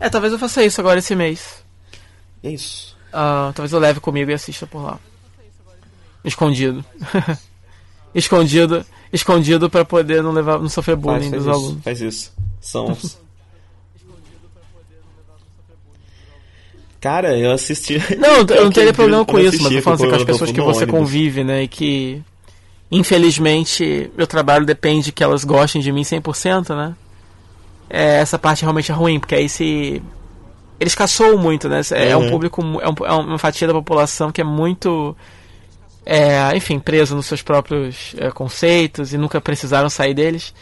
É, 0.00 0.08
talvez 0.08 0.32
eu 0.32 0.38
faça 0.38 0.64
isso 0.64 0.80
agora 0.80 0.98
esse 0.98 1.14
mês. 1.14 1.64
É 2.42 2.50
isso. 2.50 2.96
Uh, 3.08 3.52
talvez 3.54 3.72
eu 3.72 3.78
leve 3.78 4.00
comigo 4.00 4.30
e 4.30 4.34
assista 4.34 4.66
por 4.66 4.82
lá. 4.82 4.98
Escondido. 6.24 6.84
escondido. 8.14 8.84
Escondido 9.12 9.70
para 9.70 9.84
poder 9.84 10.22
não 10.22 10.32
levar, 10.32 10.58
não 10.58 10.68
sofrer 10.68 10.96
bullying 10.96 11.30
faz, 11.30 11.44
faz 11.44 11.44
dos 11.44 11.54
isso, 11.54 11.64
alunos. 11.64 11.84
Faz 11.84 12.00
isso. 12.00 12.32
São. 12.60 12.96
Cara, 17.00 17.38
eu 17.38 17.52
assisti. 17.52 18.02
Não, 18.18 18.38
eu 18.38 18.64
não 18.64 18.72
teria 18.72 18.92
problema 18.92 19.24
com 19.24 19.38
isso, 19.38 19.62
mas 19.62 19.72
eu 19.72 19.82
falo 19.82 19.94
assim 19.94 20.08
com 20.08 20.16
as 20.16 20.24
pessoas 20.24 20.50
que 20.50 20.60
você 20.60 20.82
ônibus. 20.82 21.00
convive, 21.00 21.44
né? 21.44 21.62
E 21.62 21.68
que. 21.68 22.20
Infelizmente, 22.90 24.10
meu 24.16 24.26
trabalho 24.26 24.66
depende 24.66 25.12
que 25.12 25.22
elas 25.22 25.44
gostem 25.44 25.80
de 25.80 25.92
mim 25.92 26.02
100%, 26.02 26.74
né? 26.74 26.94
É, 27.88 28.18
essa 28.18 28.38
parte 28.38 28.62
realmente 28.62 28.90
é 28.90 28.94
ruim, 28.94 29.18
porque 29.18 29.34
aí 29.34 29.48
se. 29.48 30.02
Eles 30.78 30.94
caçou 30.94 31.38
muito, 31.38 31.68
né? 31.68 31.80
É, 31.92 32.10
é 32.10 32.16
um 32.16 32.24
uhum. 32.24 32.30
público, 32.30 32.62
é, 32.80 32.88
um, 32.88 33.06
é, 33.06 33.12
uma 33.12 33.38
fatia 33.38 33.66
da 33.66 33.72
população 33.72 34.30
que 34.30 34.40
é 34.40 34.44
muito. 34.44 35.16
É, 36.04 36.54
enfim, 36.56 36.78
preso 36.78 37.16
nos 37.16 37.26
seus 37.26 37.42
próprios 37.42 38.14
é, 38.18 38.30
conceitos 38.30 39.12
e 39.12 39.18
nunca 39.18 39.40
precisaram 39.40 39.88
sair 39.88 40.14
deles. 40.14 40.54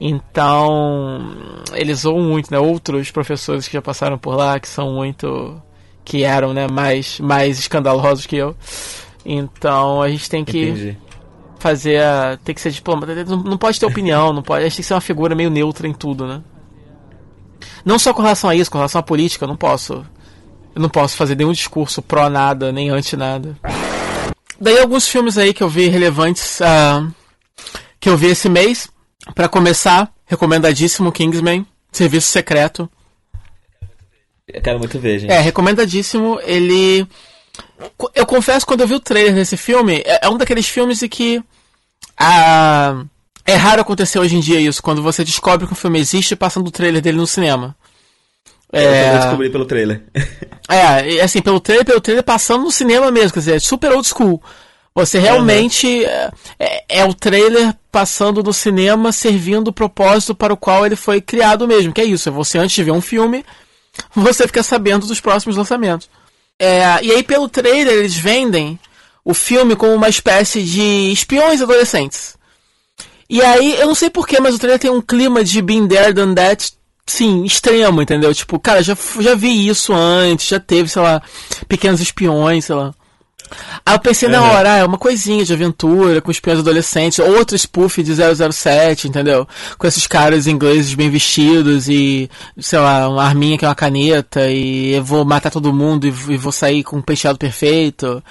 Então, 0.00 1.34
eles 1.72 2.00
zoam 2.00 2.20
muito, 2.20 2.50
né? 2.50 2.58
Outros 2.58 3.10
professores 3.10 3.66
que 3.66 3.74
já 3.74 3.82
passaram 3.82 4.18
por 4.18 4.36
lá, 4.36 4.58
que 4.58 4.68
são 4.68 4.92
muito. 4.92 5.60
que 6.04 6.24
eram, 6.24 6.52
né? 6.52 6.66
Mais, 6.68 7.18
mais 7.20 7.58
escandalosos 7.58 8.26
que 8.26 8.36
eu. 8.36 8.56
Então, 9.24 10.02
a 10.02 10.08
gente 10.08 10.28
tem 10.28 10.44
que. 10.44 10.68
Entendi. 10.68 10.98
Fazer 11.58 12.02
a. 12.02 12.38
Tem 12.44 12.54
que 12.54 12.60
ser 12.60 12.72
diplomata. 12.72 13.24
Não, 13.24 13.36
não 13.38 13.56
pode 13.56 13.78
ter 13.78 13.86
opinião, 13.86 14.32
não 14.32 14.42
pode. 14.42 14.64
A 14.64 14.68
gente 14.68 14.76
tem 14.76 14.82
que 14.82 14.88
ser 14.88 14.94
uma 14.94 15.00
figura 15.00 15.34
meio 15.34 15.50
neutra 15.50 15.86
em 15.86 15.94
tudo, 15.94 16.26
né? 16.26 16.42
Não 17.84 17.98
só 17.98 18.12
com 18.14 18.22
relação 18.22 18.48
a 18.48 18.54
isso, 18.54 18.70
com 18.70 18.78
relação 18.78 18.98
à 18.98 19.02
política, 19.02 19.44
eu 19.44 19.48
não 19.48 19.56
posso. 19.56 20.04
Eu 20.74 20.80
não 20.80 20.88
posso 20.88 21.16
fazer 21.16 21.36
nenhum 21.36 21.52
discurso 21.52 22.00
pró 22.00 22.30
nada, 22.30 22.72
nem 22.72 22.90
anti 22.90 23.16
nada. 23.16 23.56
Daí 24.60 24.78
alguns 24.78 25.08
filmes 25.08 25.36
aí 25.36 25.52
que 25.52 25.62
eu 25.62 25.68
vi 25.68 25.88
relevantes 25.88 26.60
uh, 26.60 27.12
que 28.00 28.08
eu 28.08 28.16
vi 28.16 28.28
esse 28.28 28.48
mês. 28.48 28.88
Para 29.34 29.48
começar, 29.48 30.12
recomendadíssimo 30.26 31.12
Kingsman, 31.12 31.66
Serviço 31.92 32.28
Secreto. 32.28 32.90
Eu 34.48 34.60
quero 34.60 34.78
muito 34.78 34.98
ver, 34.98 35.20
gente. 35.20 35.30
É, 35.32 35.40
recomendadíssimo. 35.40 36.40
Ele. 36.42 37.06
Eu 38.14 38.26
confesso, 38.26 38.66
quando 38.66 38.80
eu 38.80 38.88
vi 38.88 38.94
o 38.94 39.00
trailer 39.00 39.34
desse 39.34 39.56
filme, 39.56 40.02
é, 40.04 40.26
é 40.26 40.28
um 40.28 40.36
daqueles 40.36 40.68
filmes 40.68 41.02
em 41.02 41.08
que. 41.08 41.42
A. 42.16 42.94
Uh, 42.96 43.08
é 43.44 43.54
raro 43.54 43.80
acontecer 43.80 44.18
hoje 44.18 44.36
em 44.36 44.40
dia 44.40 44.60
isso, 44.60 44.82
quando 44.82 45.02
você 45.02 45.24
descobre 45.24 45.66
que 45.66 45.72
um 45.72 45.76
filme 45.76 45.98
existe 45.98 46.36
passando 46.36 46.68
o 46.68 46.70
trailer 46.70 47.02
dele 47.02 47.18
no 47.18 47.26
cinema. 47.26 47.76
É, 48.72 49.14
eu 49.14 49.18
descobri 49.18 49.50
pelo 49.50 49.66
trailer. 49.66 50.02
é, 50.68 51.20
assim, 51.20 51.42
pelo 51.42 51.60
trailer, 51.60 51.84
pelo 51.84 52.00
trailer 52.00 52.24
passando 52.24 52.64
no 52.64 52.70
cinema 52.70 53.10
mesmo, 53.10 53.32
quer 53.32 53.40
dizer, 53.40 53.56
é 53.56 53.58
super 53.58 53.92
old 53.92 54.08
school. 54.08 54.42
Você 54.94 55.18
realmente 55.18 55.86
uhum. 55.86 56.30
é, 56.58 56.84
é, 56.88 57.04
o 57.04 57.14
trailer 57.14 57.74
passando 57.90 58.42
no 58.42 58.52
cinema 58.52 59.10
servindo 59.10 59.68
o 59.68 59.72
propósito 59.72 60.34
para 60.34 60.52
o 60.52 60.56
qual 60.56 60.84
ele 60.84 60.96
foi 60.96 61.20
criado 61.20 61.66
mesmo, 61.66 61.92
que 61.92 62.00
é 62.00 62.04
isso, 62.04 62.28
é 62.28 62.32
você 62.32 62.58
antes 62.58 62.74
de 62.74 62.84
ver 62.84 62.92
um 62.92 63.00
filme, 63.00 63.44
você 64.14 64.46
fica 64.46 64.62
sabendo 64.62 65.06
dos 65.06 65.20
próximos 65.20 65.56
lançamentos. 65.56 66.08
É, 66.58 67.02
e 67.02 67.10
aí 67.10 67.22
pelo 67.22 67.48
trailer 67.48 67.94
eles 67.94 68.14
vendem 68.14 68.78
o 69.24 69.34
filme 69.34 69.74
como 69.74 69.94
uma 69.94 70.08
espécie 70.08 70.62
de 70.62 71.10
espiões 71.12 71.60
adolescentes. 71.60 72.36
E 73.32 73.40
aí, 73.40 73.80
eu 73.80 73.86
não 73.86 73.94
sei 73.94 74.10
porquê, 74.10 74.38
mas 74.38 74.54
o 74.54 74.58
trailer 74.58 74.78
tem 74.78 74.90
um 74.90 75.00
clima 75.00 75.42
de 75.42 75.62
Been 75.62 75.88
There, 75.88 76.12
Done 76.12 76.34
That 76.34 76.70
sim, 77.06 77.44
extremo, 77.44 78.02
entendeu? 78.02 78.34
Tipo, 78.34 78.60
cara, 78.60 78.82
já, 78.82 78.94
já 79.20 79.34
vi 79.34 79.68
isso 79.68 79.94
antes, 79.94 80.48
já 80.48 80.60
teve, 80.60 80.90
sei 80.90 81.00
lá, 81.00 81.22
pequenos 81.66 82.02
espiões, 82.02 82.66
sei 82.66 82.76
lá. 82.76 82.92
Aí 83.86 83.94
eu 83.94 83.98
pensei 84.00 84.28
na 84.28 84.42
hora, 84.42 84.74
ah, 84.74 84.76
é 84.76 84.84
uma 84.84 84.98
coisinha 84.98 85.46
de 85.46 85.52
aventura 85.54 86.20
com 86.20 86.30
espiões 86.30 86.58
adolescentes, 86.58 87.20
outro 87.20 87.56
spoof 87.56 88.02
de 88.02 88.12
007, 88.14 89.08
entendeu? 89.08 89.48
Com 89.78 89.86
esses 89.86 90.06
caras 90.06 90.46
ingleses 90.46 90.92
bem 90.92 91.08
vestidos 91.08 91.88
e, 91.88 92.28
sei 92.60 92.80
lá, 92.80 93.08
uma 93.08 93.24
arminha 93.24 93.56
que 93.56 93.64
é 93.64 93.68
uma 93.68 93.74
caneta 93.74 94.46
e 94.50 94.92
eu 94.92 95.02
vou 95.02 95.24
matar 95.24 95.50
todo 95.50 95.72
mundo 95.72 96.06
e, 96.06 96.08
e 96.08 96.36
vou 96.36 96.52
sair 96.52 96.84
com 96.84 96.98
um 96.98 97.02
penteado 97.02 97.38
perfeito. 97.38 98.22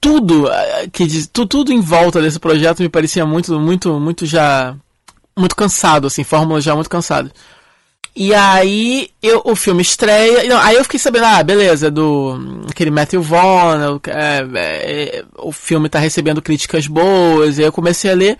Tudo 0.00 0.48
ah, 0.48 0.86
que 0.92 1.06
tudo 1.28 1.72
em 1.72 1.80
volta 1.80 2.20
desse 2.20 2.38
projeto 2.38 2.80
me 2.82 2.88
parecia 2.88 3.24
muito, 3.24 3.58
muito, 3.58 4.00
muito 4.00 4.26
já 4.26 4.74
muito 5.38 5.54
cansado, 5.56 6.06
assim, 6.06 6.24
fórmula 6.24 6.60
já 6.60 6.74
muito 6.74 6.90
cansada. 6.90 7.30
E 8.14 8.34
aí 8.34 9.08
eu, 9.22 9.40
o 9.44 9.54
filme 9.54 9.80
estreia. 9.82 10.42
Não, 10.48 10.58
aí 10.60 10.74
eu 10.74 10.82
fiquei 10.82 10.98
sabendo, 10.98 11.26
ah, 11.26 11.42
beleza, 11.42 11.90
do 11.90 12.62
aquele 12.68 12.90
Matthew 12.90 13.22
Vaughn, 13.22 13.94
o- 13.96 14.00
é, 14.10 14.44
é, 14.54 15.24
o 15.38 15.52
filme 15.52 15.88
tá 15.88 15.98
recebendo 16.00 16.42
críticas 16.42 16.86
boas, 16.88 17.56
e 17.56 17.60
aí 17.62 17.68
eu 17.68 17.72
comecei 17.72 18.10
a 18.10 18.14
ler. 18.14 18.36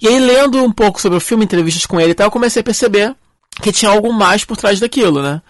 E 0.00 0.06
aí, 0.06 0.18
lendo 0.20 0.62
um 0.62 0.70
pouco 0.70 1.00
sobre 1.00 1.16
o 1.16 1.20
filme, 1.20 1.44
entrevistas 1.44 1.86
com 1.86 1.98
ele 2.00 2.10
e 2.10 2.14
tal, 2.14 2.26
eu 2.26 2.30
comecei 2.30 2.60
a 2.60 2.64
perceber 2.64 3.14
que 3.62 3.72
tinha 3.72 3.90
algo 3.90 4.12
mais 4.12 4.44
por 4.44 4.56
trás 4.56 4.78
daquilo, 4.78 5.22
né? 5.22 5.40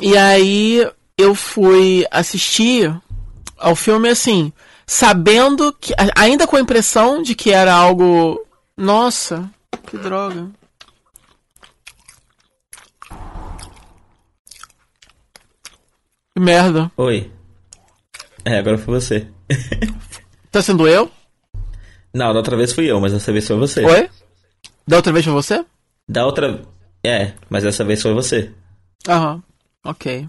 E 0.00 0.16
aí 0.16 0.88
eu 1.18 1.34
fui 1.34 2.06
assistir 2.10 2.94
ao 3.58 3.76
filme 3.76 4.08
assim, 4.08 4.52
sabendo 4.86 5.72
que. 5.72 5.94
ainda 6.16 6.46
com 6.46 6.56
a 6.56 6.60
impressão 6.60 7.22
de 7.22 7.34
que 7.34 7.50
era 7.50 7.74
algo. 7.74 8.44
Nossa, 8.76 9.50
que 9.86 9.98
droga. 9.98 10.50
Que 16.34 16.40
merda. 16.40 16.90
Oi. 16.96 17.32
É, 18.44 18.58
agora 18.58 18.78
foi 18.78 18.94
você. 18.94 19.28
Tá 20.50 20.62
sendo 20.62 20.88
eu? 20.88 21.10
Não, 22.14 22.32
da 22.32 22.38
outra 22.38 22.56
vez 22.56 22.72
fui 22.72 22.86
eu, 22.90 22.98
mas 22.98 23.12
dessa 23.12 23.30
vez 23.30 23.46
foi 23.46 23.56
você. 23.58 23.84
Oi? 23.84 24.08
Da 24.86 24.96
outra 24.96 25.12
vez 25.12 25.22
foi 25.22 25.34
você? 25.34 25.62
Da 26.08 26.24
outra. 26.24 26.62
É, 27.04 27.34
mas 27.50 27.64
dessa 27.64 27.84
vez 27.84 28.00
foi 28.00 28.14
você. 28.14 28.50
Aham. 29.06 29.42
Ok. 29.84 30.26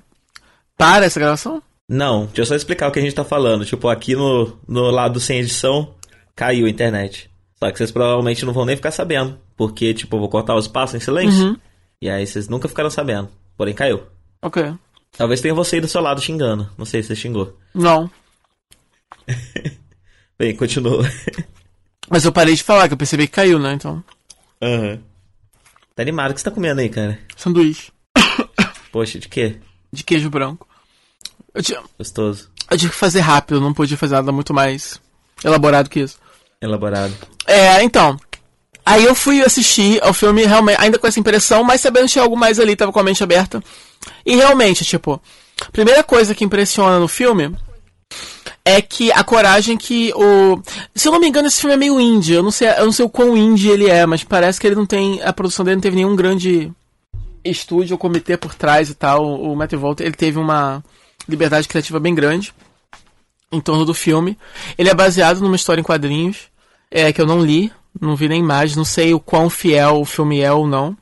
Para 0.77 1.05
essa 1.05 1.19
gravação? 1.19 1.63
Não, 1.89 2.27
deixa 2.27 2.41
eu 2.41 2.45
só 2.45 2.55
explicar 2.55 2.87
o 2.87 2.91
que 2.91 2.99
a 2.99 3.01
gente 3.01 3.15
tá 3.15 3.23
falando. 3.23 3.65
Tipo, 3.65 3.89
aqui 3.89 4.15
no, 4.15 4.55
no 4.67 4.91
lado 4.91 5.19
sem 5.19 5.39
edição, 5.39 5.95
caiu 6.35 6.67
a 6.67 6.69
internet. 6.69 7.31
Só 7.57 7.71
que 7.71 7.77
vocês 7.79 7.91
provavelmente 7.91 8.45
não 8.45 8.53
vão 8.53 8.63
nem 8.63 8.75
ficar 8.75 8.91
sabendo. 8.91 9.39
Porque, 9.57 9.91
tipo, 9.95 10.15
eu 10.15 10.19
vou 10.19 10.29
cortar 10.29 10.55
os 10.55 10.67
passos 10.67 10.95
em 10.95 10.99
silêncio. 10.99 11.47
Uhum. 11.47 11.57
E 11.99 12.07
aí 12.07 12.25
vocês 12.27 12.47
nunca 12.47 12.69
ficaram 12.69 12.91
sabendo. 12.91 13.29
Porém, 13.57 13.73
caiu. 13.73 14.03
Ok. 14.39 14.71
Talvez 15.17 15.41
tenha 15.41 15.53
você 15.53 15.77
aí 15.77 15.81
do 15.81 15.87
seu 15.87 15.99
lado 15.99 16.21
xingando. 16.21 16.69
Não 16.77 16.85
sei 16.85 17.01
se 17.01 17.07
você 17.07 17.15
xingou. 17.15 17.57
Não. 17.73 18.09
Bem, 20.37 20.55
continua. 20.55 21.03
Mas 22.07 22.23
eu 22.23 22.31
parei 22.31 22.53
de 22.53 22.63
falar, 22.63 22.87
que 22.87 22.93
eu 22.93 22.97
percebi 22.97 23.27
que 23.27 23.33
caiu, 23.33 23.57
né? 23.57 23.73
Então. 23.73 24.03
Aham. 24.61 24.99
Tá 25.95 26.03
animado 26.03 26.31
o 26.31 26.33
que 26.35 26.39
você 26.39 26.45
tá 26.45 26.51
comendo 26.51 26.79
aí, 26.79 26.87
cara? 26.87 27.19
Sanduíche. 27.35 27.91
Poxa, 28.93 29.19
de 29.19 29.27
quê? 29.27 29.57
De 29.91 30.03
queijo 30.03 30.29
branco. 30.29 30.68
Eu 31.53 31.63
tinha, 31.63 31.81
Gostoso. 31.97 32.49
eu 32.69 32.77
tive 32.77 32.91
que 32.91 32.97
fazer 32.97 33.21
rápido, 33.21 33.61
não 33.61 33.73
podia 33.73 33.97
fazer 33.97 34.15
nada 34.15 34.31
muito 34.31 34.53
mais 34.53 34.99
elaborado 35.43 35.89
que 35.89 36.01
isso. 36.01 36.17
Elaborado. 36.61 37.13
É, 37.47 37.83
então. 37.83 38.19
Aí 38.85 39.03
eu 39.03 39.13
fui 39.13 39.41
assistir 39.41 40.03
ao 40.03 40.13
filme 40.13 40.45
realmente, 40.45 40.81
ainda 40.81 40.97
com 40.97 41.05
essa 41.05 41.19
impressão, 41.19 41.63
mas 41.63 41.81
sabendo 41.81 42.05
que 42.05 42.13
tinha 42.13 42.23
algo 42.23 42.35
mais 42.35 42.59
ali, 42.59 42.75
tava 42.75 42.91
com 42.91 42.99
a 42.99 43.03
mente 43.03 43.23
aberta. 43.23 43.63
E 44.25 44.35
realmente, 44.35 44.83
tipo, 44.83 45.21
a 45.61 45.71
primeira 45.71 46.03
coisa 46.03 46.33
que 46.33 46.43
impressiona 46.43 46.99
no 46.99 47.07
filme 47.07 47.55
é 48.65 48.81
que 48.81 49.11
a 49.11 49.23
coragem 49.23 49.77
que 49.77 50.11
o. 50.15 50.61
Se 50.95 51.07
eu 51.07 51.11
não 51.11 51.19
me 51.19 51.27
engano, 51.27 51.47
esse 51.47 51.61
filme 51.61 51.75
é 51.75 51.77
meio 51.77 51.99
indie. 51.99 52.33
Eu 52.33 52.43
não 52.43 52.51
sei, 52.51 52.69
eu 52.69 52.85
não 52.85 52.91
sei 52.91 53.05
o 53.05 53.09
quão 53.09 53.37
indie 53.37 53.69
ele 53.69 53.89
é, 53.89 54.05
mas 54.05 54.23
parece 54.23 54.59
que 54.59 54.67
ele 54.67 54.75
não 54.75 54.85
tem. 54.85 55.21
A 55.21 55.33
produção 55.33 55.63
dele 55.63 55.75
não 55.75 55.81
teve 55.81 55.95
nenhum 55.95 56.15
grande 56.15 56.71
estúdio 57.43 57.93
ou 57.93 57.97
comitê 57.97 58.37
por 58.37 58.53
trás 58.55 58.89
e 58.89 58.95
tal. 58.95 59.23
O 59.23 59.55
Matthew 59.55 59.79
Volta, 59.79 60.03
ele 60.03 60.13
teve 60.13 60.37
uma 60.39 60.83
liberdade 61.29 61.67
criativa 61.67 61.99
bem 61.99 62.13
grande 62.13 62.53
em 63.51 63.59
torno 63.59 63.85
do 63.85 63.93
filme. 63.93 64.37
Ele 64.77 64.89
é 64.89 64.93
baseado 64.93 65.39
numa 65.41 65.55
história 65.55 65.81
em 65.81 65.83
quadrinhos, 65.83 66.49
é, 66.91 67.11
que 67.11 67.21
eu 67.21 67.25
não 67.25 67.43
li, 67.43 67.71
não 67.99 68.15
vi 68.15 68.27
nem 68.27 68.39
imagem, 68.39 68.77
não 68.77 68.85
sei 68.85 69.13
o 69.13 69.19
quão 69.19 69.49
fiel 69.49 70.01
o 70.01 70.05
filme 70.05 70.41
é 70.41 70.51
ou 70.51 70.67
não. 70.67 70.95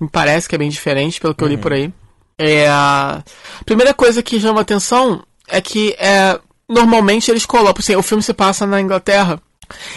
Me 0.00 0.08
parece 0.08 0.48
que 0.48 0.54
é 0.54 0.58
bem 0.58 0.68
diferente 0.68 1.20
pelo 1.20 1.34
que 1.34 1.44
eu 1.44 1.48
li 1.48 1.56
por 1.56 1.72
aí. 1.72 1.92
É, 2.38 2.68
a 2.68 3.22
primeira 3.64 3.94
coisa 3.94 4.22
que 4.22 4.40
chama 4.40 4.60
atenção 4.60 5.22
é 5.46 5.60
que 5.60 5.94
é, 5.98 6.38
normalmente 6.68 7.30
eles 7.30 7.46
colocam, 7.46 7.80
assim, 7.80 7.94
o 7.94 8.02
filme 8.02 8.22
se 8.22 8.32
passa 8.32 8.66
na 8.66 8.80
Inglaterra 8.80 9.40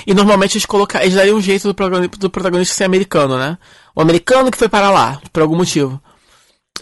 e 0.05 0.13
normalmente 0.13 0.57
eles 0.57 0.65
colocam, 0.65 1.01
eles 1.01 1.15
dariam 1.15 1.37
um 1.37 1.41
jeito 1.41 1.71
do, 1.73 2.07
do 2.07 2.29
protagonista 2.29 2.75
ser 2.75 2.83
americano, 2.83 3.37
né? 3.37 3.57
O 3.95 4.01
americano 4.01 4.51
que 4.51 4.57
foi 4.57 4.69
para 4.69 4.91
lá, 4.91 5.19
por 5.33 5.41
algum 5.41 5.55
motivo. 5.55 5.99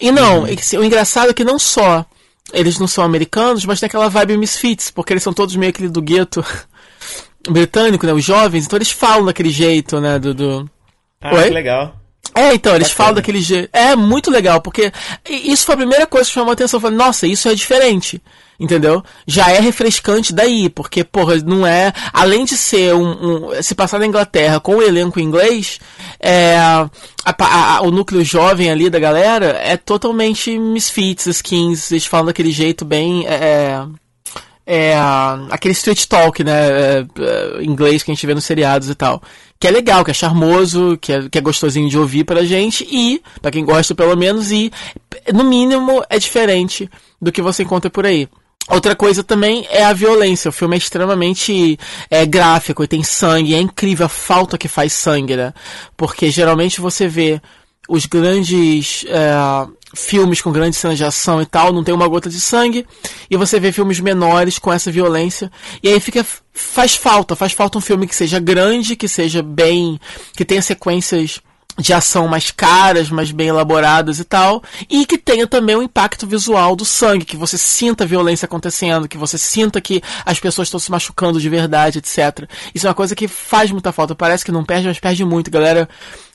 E 0.02 0.12
não, 0.12 0.48
e 0.48 0.56
que, 0.56 0.62
assim, 0.62 0.78
o 0.78 0.84
engraçado 0.84 1.30
é 1.30 1.34
que 1.34 1.44
não 1.44 1.60
só 1.60 2.06
eles 2.54 2.80
não 2.80 2.88
são 2.88 3.04
americanos, 3.04 3.66
mas 3.66 3.80
tem 3.80 3.88
aquela 3.88 4.10
vibe 4.10 4.38
Misfits, 4.38 4.92
porque 4.92 5.12
eles 5.12 5.24
são 5.24 5.34
todos 5.34 5.56
meio 5.56 5.72
aquele 5.72 5.90
do 5.90 6.02
gueto 6.02 6.46
britânico, 7.50 8.06
né? 8.06 8.14
Os 8.14 8.24
jovens, 8.24 8.66
então 8.66 8.78
eles 8.78 8.92
falam 8.92 9.26
daquele 9.26 9.50
jeito, 9.50 10.00
né? 10.00 10.20
Do, 10.20 10.34
do... 10.34 10.70
Ah, 11.20 11.36
Oi? 11.36 11.44
que 11.46 11.50
legal. 11.50 12.03
É, 12.36 12.54
então, 12.56 12.74
eles 12.76 12.88
Bacana. 12.88 12.98
falam 12.98 13.14
daquele 13.16 13.42
jeito. 13.42 13.70
É 13.74 13.96
muito 13.96 14.32
legal, 14.32 14.60
porque 14.62 14.92
isso 15.30 15.66
foi 15.66 15.76
a 15.76 15.78
primeira 15.78 16.08
coisa 16.08 16.28
que 16.28 16.34
chamou 16.34 16.50
a 16.50 16.54
atenção. 16.54 16.78
Eu 16.78 16.82
falei, 16.82 16.98
nossa, 16.98 17.28
isso 17.28 17.48
é 17.48 17.54
diferente. 17.56 18.22
Entendeu? 18.60 19.04
Já 19.28 19.50
é 19.52 19.60
refrescante 19.60 20.32
daí, 20.32 20.70
porque, 20.70 21.04
porra, 21.04 21.36
não 21.38 21.66
é. 21.66 21.92
Além 22.14 22.46
de 22.46 22.56
ser 22.56 22.94
um. 22.94 23.50
um- 23.50 23.64
se 23.64 23.74
passar 23.76 24.00
na 24.00 24.06
Inglaterra 24.06 24.60
com 24.60 24.76
o 24.76 24.82
elenco 24.82 25.20
inglês, 25.20 25.80
é, 26.20 26.56
a- 26.58 26.90
a- 27.26 27.76
a- 27.78 27.82
o 27.82 27.90
núcleo 27.92 28.24
jovem 28.24 28.70
ali 28.72 28.90
da 28.92 29.00
galera 29.00 29.60
é 29.64 29.76
totalmente 29.76 30.58
misfits, 30.58 31.26
skins. 31.26 31.92
Eles 31.92 32.06
falam 32.06 32.28
daquele 32.28 32.52
jeito 32.52 32.86
bem. 32.86 33.26
É, 33.28 33.34
é 33.34 33.86
a- 34.96 35.48
aquele 35.52 35.74
street 35.74 36.06
talk, 36.06 36.44
né, 36.44 36.68
é, 36.70 37.06
é, 37.20 37.64
inglês 37.64 38.02
que 38.04 38.12
a 38.12 38.14
gente 38.14 38.26
vê 38.26 38.34
nos 38.34 38.46
seriados 38.46 38.90
e 38.90 38.96
tal. 38.96 39.22
Que 39.60 39.68
é 39.68 39.72
legal, 39.72 40.04
que 40.04 40.12
é 40.12 40.14
charmoso, 40.14 40.98
que 41.00 41.12
é, 41.14 41.30
que 41.30 41.38
é 41.38 41.42
gostosinho 41.42 41.90
de 41.90 41.98
ouvir 41.98 42.24
pra 42.24 42.44
gente 42.44 42.86
e, 42.90 43.22
pra 43.42 43.52
quem 43.52 43.64
gosta 43.66 43.94
pelo 43.96 44.16
menos, 44.18 44.52
e 44.52 44.72
no 45.34 45.44
mínimo 45.44 46.04
é 46.10 46.18
diferente 46.20 46.90
do 47.22 47.32
que 47.32 47.42
você 47.42 47.64
encontra 47.64 47.90
por 47.90 48.06
aí. 48.06 48.28
Outra 48.70 48.96
coisa 48.96 49.24
também 49.24 49.68
é 49.70 49.84
a 49.84 49.92
violência. 49.92 50.48
O 50.48 50.54
filme 50.54 50.76
é 50.76 50.78
extremamente 50.78 51.78
é, 52.10 52.26
gráfico 52.26 52.82
e 52.82 52.88
tem 52.88 53.04
sangue. 53.04 53.54
É 53.54 53.60
incrível 53.60 54.06
a 54.06 54.10
falta 54.10 54.58
que 54.58 54.70
faz 54.70 54.94
sangue, 54.94 55.36
né? 55.36 55.54
Porque 55.98 56.32
geralmente 56.32 56.80
você 56.80 57.06
vê 57.06 57.42
os 57.88 58.06
grandes 58.06 59.06
é, 59.08 59.68
filmes 59.94 60.42
com 60.42 60.52
grandes 60.52 60.80
cenas 60.80 60.98
de 60.98 61.04
ação 61.04 61.42
e 61.42 61.46
tal, 61.46 61.72
não 61.72 61.84
tem 61.84 61.94
uma 61.94 62.08
gota 62.08 62.30
de 62.30 62.40
sangue, 62.40 62.86
e 63.30 63.38
você 63.38 63.60
vê 63.60 63.72
filmes 63.72 64.00
menores 64.00 64.58
com 64.58 64.72
essa 64.72 64.92
violência, 64.92 65.52
e 65.82 65.90
aí 65.90 66.00
fica 66.00 66.26
faz 66.54 66.96
falta, 66.96 67.36
faz 67.36 67.54
falta 67.54 67.78
um 67.78 67.82
filme 67.82 68.08
que 68.08 68.16
seja 68.16 68.40
grande, 68.40 68.96
que 68.96 69.08
seja 69.08 69.42
bem, 69.42 70.00
que 70.36 70.46
tenha 70.46 70.62
sequências 70.62 71.42
de 71.78 71.92
ação 71.92 72.28
mais 72.28 72.52
caras, 72.52 73.10
mais 73.10 73.32
bem 73.32 73.48
elaboradas 73.48 74.20
e 74.20 74.24
tal, 74.24 74.62
e 74.90 75.06
que 75.06 75.18
tenha 75.18 75.48
também 75.48 75.76
o 75.76 75.82
impacto 75.82 76.28
visual 76.28 76.76
do 76.76 76.86
sangue, 76.86 77.26
que 77.26 77.36
você 77.36 77.58
sinta 77.58 78.04
a 78.04 78.08
violência 78.08 78.46
acontecendo, 78.46 79.08
que 79.08 79.18
você 79.18 79.38
sinta 79.38 79.82
que 79.82 80.02
as 80.24 80.40
pessoas 80.40 80.68
estão 80.68 80.80
se 80.80 80.92
machucando 80.92 81.42
de 81.42 81.50
verdade, 81.50 81.98
etc. 81.98 82.48
Isso 82.76 82.86
é 82.86 82.90
uma 82.90 82.96
coisa 82.96 83.16
que 83.16 83.28
faz 83.28 83.72
muita 83.72 83.92
falta. 83.92 84.14
Parece 84.14 84.46
que 84.46 84.52
não 84.52 84.64
perde, 84.64 84.88
mas 84.88 85.00
perde 85.00 85.26
muito. 85.26 85.48
A 85.48 85.52
galera 85.52 85.90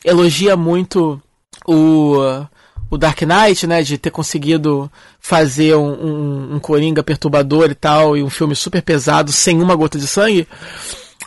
elogia 0.05 0.57
muito 0.57 1.23
o 1.69 2.47
o 2.91 2.97
Dark 2.97 3.21
Knight, 3.21 3.67
né, 3.67 3.83
de 3.83 3.99
ter 3.99 4.11
conseguido 4.11 4.91
fazer 5.21 5.77
um, 5.77 5.91
um, 5.93 6.55
um 6.55 6.59
Coringa 6.59 7.03
perturbador 7.03 7.71
e 7.71 7.75
tal, 7.75 8.17
e 8.17 8.23
um 8.23 8.31
filme 8.31 8.57
super 8.57 8.81
pesado, 8.81 9.31
sem 9.31 9.61
uma 9.61 9.77
gota 9.77 9.99
de 9.99 10.07
sangue. 10.07 10.49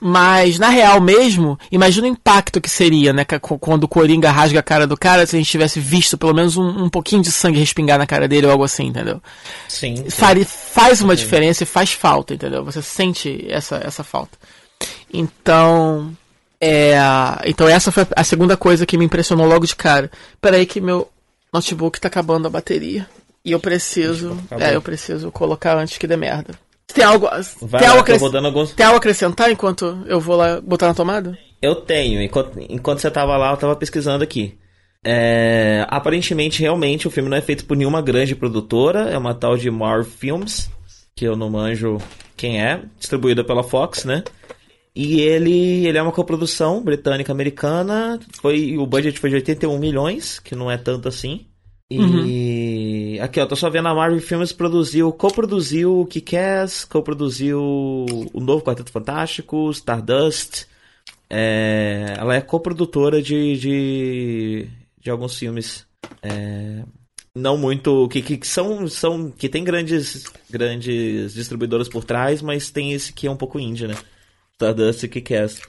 Mas, 0.02 0.58
na 0.58 0.70
real 0.70 1.00
mesmo, 1.00 1.60
imagina 1.72 2.08
o 2.08 2.10
impacto 2.10 2.60
que 2.60 2.68
seria, 2.68 3.14
né? 3.14 3.24
Quando 3.60 3.84
o 3.84 3.88
Coringa 3.88 4.32
rasga 4.32 4.60
a 4.60 4.64
cara 4.64 4.88
do 4.88 4.98
cara, 4.98 5.28
se 5.28 5.36
a 5.36 5.40
gente 5.40 5.52
tivesse 5.52 5.80
visto 5.80 6.18
pelo 6.18 6.34
menos 6.34 6.58
um, 6.58 6.86
um 6.86 6.90
pouquinho 6.90 7.22
de 7.22 7.32
sangue 7.32 7.60
respingar 7.60 8.00
na 8.00 8.08
cara 8.08 8.28
dele 8.28 8.48
ou 8.48 8.52
algo 8.52 8.64
assim, 8.64 8.88
entendeu? 8.88 9.22
Sim. 9.68 9.98
sim. 9.98 10.10
Fari- 10.10 10.44
faz 10.46 11.02
uma 11.02 11.16
diferença 11.16 11.62
e 11.62 11.68
faz 11.68 11.92
falta, 11.92 12.34
entendeu? 12.34 12.66
Você 12.66 12.82
sente 12.82 13.46
essa, 13.48 13.80
essa 13.86 14.04
falta. 14.04 14.36
Então. 15.14 16.12
É, 16.62 16.96
então 17.46 17.68
essa 17.68 17.92
foi 17.92 18.06
a 18.16 18.24
segunda 18.24 18.56
coisa 18.56 18.86
que 18.86 18.98
me 18.98 19.06
impressionou 19.06 19.48
logo 19.48 19.66
de 19.66 19.76
cara. 19.76 20.12
Peraí 20.40 20.66
que 20.66 20.80
meu 20.80 21.10
notebook 21.52 22.00
tá 22.00 22.08
acabando 22.08 22.46
a 22.48 22.52
bateria. 22.52 23.08
E 23.44 23.52
eu 23.52 23.60
preciso. 23.60 24.38
Acabou. 24.46 24.68
É, 24.68 24.76
eu 24.76 24.82
preciso 24.82 25.32
colocar 25.32 25.76
antes 25.76 25.98
que 25.98 26.06
dê 26.06 26.16
merda. 26.16 26.54
Tem 26.94 27.04
algo. 27.04 27.28
Vai 27.62 27.82
tem, 27.82 27.90
lá, 27.90 27.96
algo 27.96 28.02
acres- 28.02 28.22
alguns... 28.22 28.72
tem 28.74 28.86
algo 28.86 28.98
acrescentar 28.98 29.50
enquanto 29.50 30.04
eu 30.06 30.20
vou 30.20 30.36
lá 30.36 30.62
botar 30.62 30.88
na 30.88 30.94
tomada? 30.94 31.38
Eu 31.62 31.76
tenho. 31.76 32.22
Enquanto, 32.22 32.60
enquanto 32.70 33.00
você 33.00 33.10
tava 33.10 33.36
lá, 33.38 33.52
eu 33.52 33.58
tava 33.58 33.76
pesquisando 33.76 34.24
aqui. 34.24 34.58
É, 35.04 35.84
aparentemente, 35.90 36.62
realmente, 36.62 37.08
o 37.08 37.12
filme 37.12 37.30
não 37.30 37.38
é 37.38 37.42
feito 37.42 37.66
por 37.66 37.76
nenhuma 37.76 38.02
grande 38.02 38.36
produtora, 38.36 39.10
é 39.10 39.18
uma 39.18 39.34
tal 39.34 39.58
de 39.58 39.72
Marv 39.72 40.06
Films, 40.06 40.70
que 41.16 41.26
eu 41.26 41.36
não 41.36 41.50
manjo 41.50 41.98
quem 42.38 42.62
é, 42.62 42.84
distribuída 43.00 43.44
pela 43.44 43.64
Fox, 43.64 44.06
né? 44.06 44.24
E 44.96 45.22
ele, 45.22 45.86
ele 45.88 45.98
é 45.98 46.02
uma 46.02 46.12
coprodução 46.12 46.84
britânica-americana. 46.84 48.20
Foi 48.42 48.78
o 48.78 48.86
budget 48.86 49.20
foi 49.20 49.30
de 49.30 49.38
81 49.38 49.78
milhões, 49.80 50.40
que 50.40 50.56
não 50.56 50.70
é 50.70 50.78
tanto 50.78 51.08
assim. 51.08 51.46
E 51.90 53.18
uhum. 53.18 53.24
aqui, 53.24 53.40
ó, 53.42 53.46
tô 53.46 53.56
só 53.56 53.70
vendo 53.70 53.90
a 53.90 53.94
Marvel 53.94 54.22
Films 54.22 54.54
produziu, 54.54 55.12
coproduziu 55.12 56.00
o 56.00 56.06
Kick-Ass, 56.06 56.86
coproduziu 56.86 57.60
o 57.62 58.40
novo 58.40 58.64
Quarteto 58.64 58.92
Fantástico, 58.92 59.70
Stardust. 59.72 60.68
É, 61.30 62.16
ela 62.18 62.36
é 62.36 62.42
coprodutora 62.42 63.22
de, 63.22 63.58
de, 63.58 64.68
de 65.02 65.10
alguns 65.10 65.38
filmes. 65.38 65.86
É, 66.22 66.84
não 67.36 67.58
muito 67.58 68.08
que, 68.10 68.22
que 68.22 68.48
são 68.48 68.88
são 68.88 69.32
que 69.32 69.48
tem 69.48 69.64
grandes 69.64 70.26
grandes 70.50 71.34
distribuidoras 71.34 71.88
por 71.88 72.04
trás, 72.04 72.42
mas 72.42 72.70
tem 72.70 72.92
esse 72.92 73.14
que 73.14 73.28
é 73.28 73.32
um 73.32 73.38
pouco 73.38 73.60
indie, 73.60 73.88
né? 73.88 73.96
Stardust 74.62 75.04
e 75.04 75.08
Kick-Ass. 75.08 75.62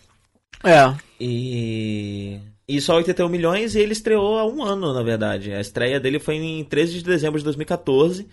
É. 0.62 0.94
E... 1.18 2.38
E 2.68 2.80
só 2.80 2.96
81 2.96 3.28
milhões 3.28 3.74
e 3.74 3.80
ele 3.80 3.92
estreou 3.92 4.38
há 4.38 4.46
um 4.46 4.62
ano, 4.62 4.92
na 4.94 5.02
verdade. 5.02 5.52
A 5.52 5.60
estreia 5.60 5.98
dele 5.98 6.18
foi 6.18 6.36
em 6.36 6.64
13 6.64 6.94
de 6.94 7.04
dezembro 7.04 7.38
de 7.38 7.44
2014, 7.44 8.28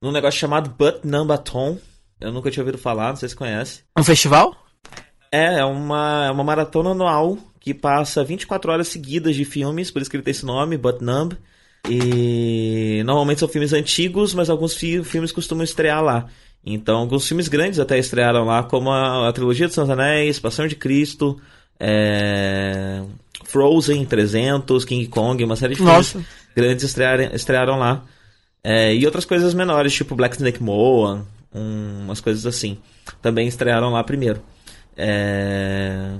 num 0.00 0.12
negócio 0.12 0.38
chamado 0.38 0.70
But 0.70 1.04
Numbaton. 1.04 1.78
Eu 2.20 2.32
nunca 2.32 2.50
tinha 2.50 2.62
ouvido 2.62 2.78
falar, 2.78 3.08
não 3.08 3.16
sei 3.16 3.28
se 3.28 3.36
conhece. 3.36 3.82
Um 3.98 4.04
festival? 4.04 4.56
É, 5.32 5.58
é 5.58 5.64
uma, 5.64 6.26
é 6.26 6.30
uma 6.30 6.44
maratona 6.44 6.90
anual 6.90 7.36
que 7.58 7.74
passa 7.74 8.24
24 8.24 8.70
horas 8.70 8.88
seguidas 8.88 9.34
de 9.34 9.44
filmes, 9.44 9.90
por 9.90 10.00
isso 10.00 10.10
que 10.10 10.16
ele 10.16 10.22
tem 10.22 10.30
esse 10.30 10.46
nome, 10.46 10.78
But 10.78 11.00
Numb. 11.00 11.36
E 11.88 13.02
normalmente 13.04 13.40
são 13.40 13.48
filmes 13.48 13.72
antigos, 13.72 14.32
mas 14.32 14.48
alguns 14.48 14.74
fi 14.74 15.02
filmes 15.02 15.32
costumam 15.32 15.64
estrear 15.64 16.02
lá. 16.02 16.28
Então, 16.68 16.98
alguns 16.98 17.28
filmes 17.28 17.46
grandes 17.46 17.78
até 17.78 17.96
estrearam 17.96 18.44
lá, 18.44 18.64
como 18.64 18.90
a, 18.90 19.28
a 19.28 19.32
trilogia 19.32 19.66
dos 19.66 19.74
Seus 19.74 19.88
Anéis, 19.88 20.40
Passão 20.40 20.66
de 20.66 20.74
Cristo, 20.74 21.40
é... 21.78 23.04
Frozen 23.44 24.04
300, 24.04 24.84
King 24.84 25.06
Kong, 25.06 25.44
uma 25.44 25.54
série 25.54 25.74
de 25.74 25.76
filmes 25.76 26.14
Nossa. 26.14 26.26
grandes 26.56 26.84
estrearam, 26.84 27.24
estrearam 27.32 27.78
lá. 27.78 28.02
É, 28.64 28.92
e 28.92 29.06
outras 29.06 29.24
coisas 29.24 29.54
menores, 29.54 29.94
tipo 29.94 30.16
Black 30.16 30.34
Snake 30.34 30.60
Moan, 30.60 31.24
um, 31.54 32.00
umas 32.02 32.20
coisas 32.20 32.44
assim. 32.44 32.78
Também 33.22 33.46
estrearam 33.46 33.90
lá 33.90 34.02
primeiro. 34.02 34.42
É... 34.96 36.16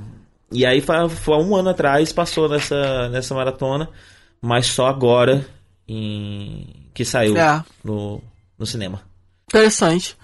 E 0.53 0.65
aí, 0.65 0.81
foi, 0.81 1.09
foi 1.09 1.37
um 1.39 1.57
ano 1.57 1.71
atrás, 1.71 2.13
passou 2.13 2.49
nessa, 2.49 3.09
nessa 3.09 3.35
maratona, 3.35 3.89
mas 4.41 4.67
só 4.67 4.87
agora 4.87 5.45
em... 5.89 6.89
que 6.95 7.05
saiu 7.05 7.37
é. 7.37 7.65
no, 7.83 8.23
no 8.57 8.65
cinema. 8.65 9.03
Interessante. 9.49 10.17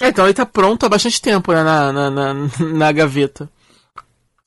É, 0.00 0.08
então 0.08 0.26
ele 0.26 0.34
tá 0.34 0.46
pronto 0.46 0.84
há 0.84 0.88
bastante 0.88 1.20
tempo 1.20 1.52
né, 1.52 1.62
na, 1.62 1.92
na, 1.92 2.10
na, 2.10 2.34
na 2.60 2.92
gaveta. 2.92 3.50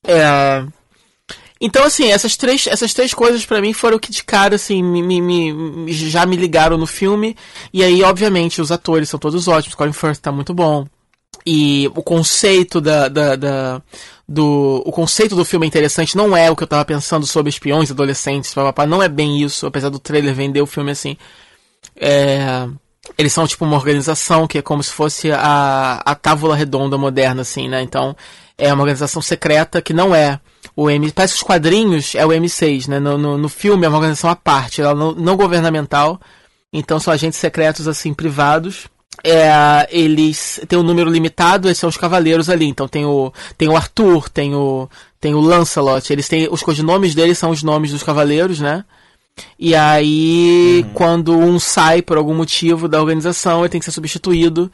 É. 0.05 0.65
Então, 1.59 1.83
assim, 1.83 2.11
essas 2.11 2.35
três, 2.35 2.65
essas 2.65 2.91
três 2.91 3.13
coisas 3.13 3.45
para 3.45 3.61
mim 3.61 3.71
foram 3.71 3.97
o 3.97 3.99
que 3.99 4.11
de 4.11 4.23
cara, 4.23 4.55
assim, 4.55 4.81
me, 4.81 5.03
me, 5.03 5.21
me, 5.21 5.93
já 5.93 6.25
me 6.25 6.35
ligaram 6.35 6.75
no 6.75 6.87
filme. 6.87 7.37
E 7.71 7.83
aí, 7.83 8.01
obviamente, 8.01 8.59
os 8.59 8.71
atores 8.71 9.09
são 9.09 9.19
todos 9.19 9.47
ótimos. 9.47 9.75
Colin 9.75 9.93
Firth 9.93 10.17
tá 10.19 10.31
muito 10.31 10.55
bom. 10.55 10.87
E 11.45 11.87
o 11.95 12.01
conceito 12.01 12.81
da, 12.81 13.07
da, 13.07 13.35
da, 13.35 13.81
do 14.27 14.81
o 14.85 14.91
conceito 14.91 15.35
do 15.35 15.45
filme 15.45 15.65
é 15.65 15.67
interessante, 15.67 16.15
não 16.15 16.35
é 16.35 16.49
o 16.49 16.55
que 16.55 16.63
eu 16.63 16.67
tava 16.67 16.85
pensando 16.85 17.25
sobre 17.25 17.49
espiões 17.49 17.91
adolescentes, 17.91 18.53
papapá, 18.53 18.85
não 18.85 19.01
é 19.01 19.09
bem 19.09 19.41
isso, 19.41 19.65
apesar 19.65 19.89
do 19.89 19.99
trailer 19.99 20.33
vender 20.33 20.61
o 20.61 20.67
filme 20.67 20.91
assim. 20.91 21.17
É, 21.95 22.67
eles 23.17 23.33
são 23.33 23.47
tipo 23.47 23.65
uma 23.65 23.75
organização 23.75 24.47
que 24.47 24.57
é 24.57 24.61
como 24.61 24.83
se 24.83 24.91
fosse 24.91 25.31
a, 25.31 26.01
a 26.05 26.15
tábula 26.15 26.55
redonda 26.55 26.97
moderna, 26.97 27.41
assim, 27.41 27.67
né? 27.67 27.81
Então, 27.81 28.15
é 28.57 28.71
uma 28.71 28.83
organização 28.83 29.21
secreta 29.21 29.81
que 29.81 29.93
não 29.93 30.13
é 30.13 30.39
o 30.75 30.89
M. 30.89 31.11
Parece 31.11 31.33
que 31.33 31.39
os 31.39 31.43
quadrinhos 31.43 32.15
é 32.15 32.25
o 32.25 32.29
M6, 32.29 32.87
né? 32.87 32.99
No, 32.99 33.17
no, 33.17 33.37
no 33.37 33.49
filme 33.49 33.85
é 33.85 33.89
uma 33.89 33.97
organização 33.97 34.29
à 34.29 34.35
parte, 34.35 34.81
ela 34.81 34.93
não, 34.93 35.13
não 35.13 35.35
governamental. 35.35 36.19
Então 36.71 36.99
são 36.99 37.11
agentes 37.13 37.39
secretos, 37.39 37.87
assim, 37.87 38.13
privados. 38.13 38.87
É, 39.23 39.87
eles 39.91 40.61
têm 40.67 40.79
um 40.79 40.83
número 40.83 41.09
limitado, 41.09 41.67
esses 41.67 41.79
são 41.79 41.89
os 41.89 41.97
cavaleiros 41.97 42.49
ali. 42.49 42.65
Então 42.65 42.87
tem 42.87 43.05
o, 43.05 43.33
tem 43.57 43.67
o 43.67 43.75
Arthur, 43.75 44.29
tem 44.29 44.55
o, 44.55 44.87
tem 45.19 45.33
o 45.33 45.41
Lancelot. 45.41 46.11
Eles 46.13 46.27
têm, 46.29 46.47
os 46.49 46.63
codinomes 46.63 47.15
deles 47.15 47.37
são 47.37 47.49
os 47.49 47.63
nomes 47.63 47.91
dos 47.91 48.03
cavaleiros, 48.03 48.59
né? 48.59 48.85
E 49.57 49.75
aí, 49.75 50.83
uhum. 50.83 50.93
quando 50.93 51.37
um 51.37 51.59
sai 51.59 52.01
por 52.01 52.17
algum 52.17 52.33
motivo 52.33 52.87
da 52.87 52.99
organização, 52.99 53.61
ele 53.61 53.69
tem 53.69 53.79
que 53.79 53.85
ser 53.85 53.91
substituído. 53.91 54.71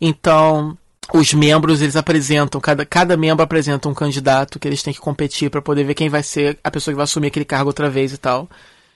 Então, 0.00 0.76
os 1.12 1.34
membros 1.34 1.82
eles 1.82 1.96
apresentam, 1.96 2.60
cada, 2.60 2.84
cada 2.86 3.16
membro 3.16 3.42
apresenta 3.42 3.88
um 3.88 3.94
candidato 3.94 4.58
que 4.58 4.68
eles 4.68 4.82
têm 4.82 4.94
que 4.94 5.00
competir 5.00 5.50
para 5.50 5.62
poder 5.62 5.84
ver 5.84 5.94
quem 5.94 6.08
vai 6.08 6.22
ser 6.22 6.58
a 6.62 6.70
pessoa 6.70 6.92
que 6.92 6.96
vai 6.96 7.04
assumir 7.04 7.28
aquele 7.28 7.44
cargo 7.44 7.68
outra 7.68 7.90
vez 7.90 8.12
e 8.12 8.18
tal. 8.18 8.48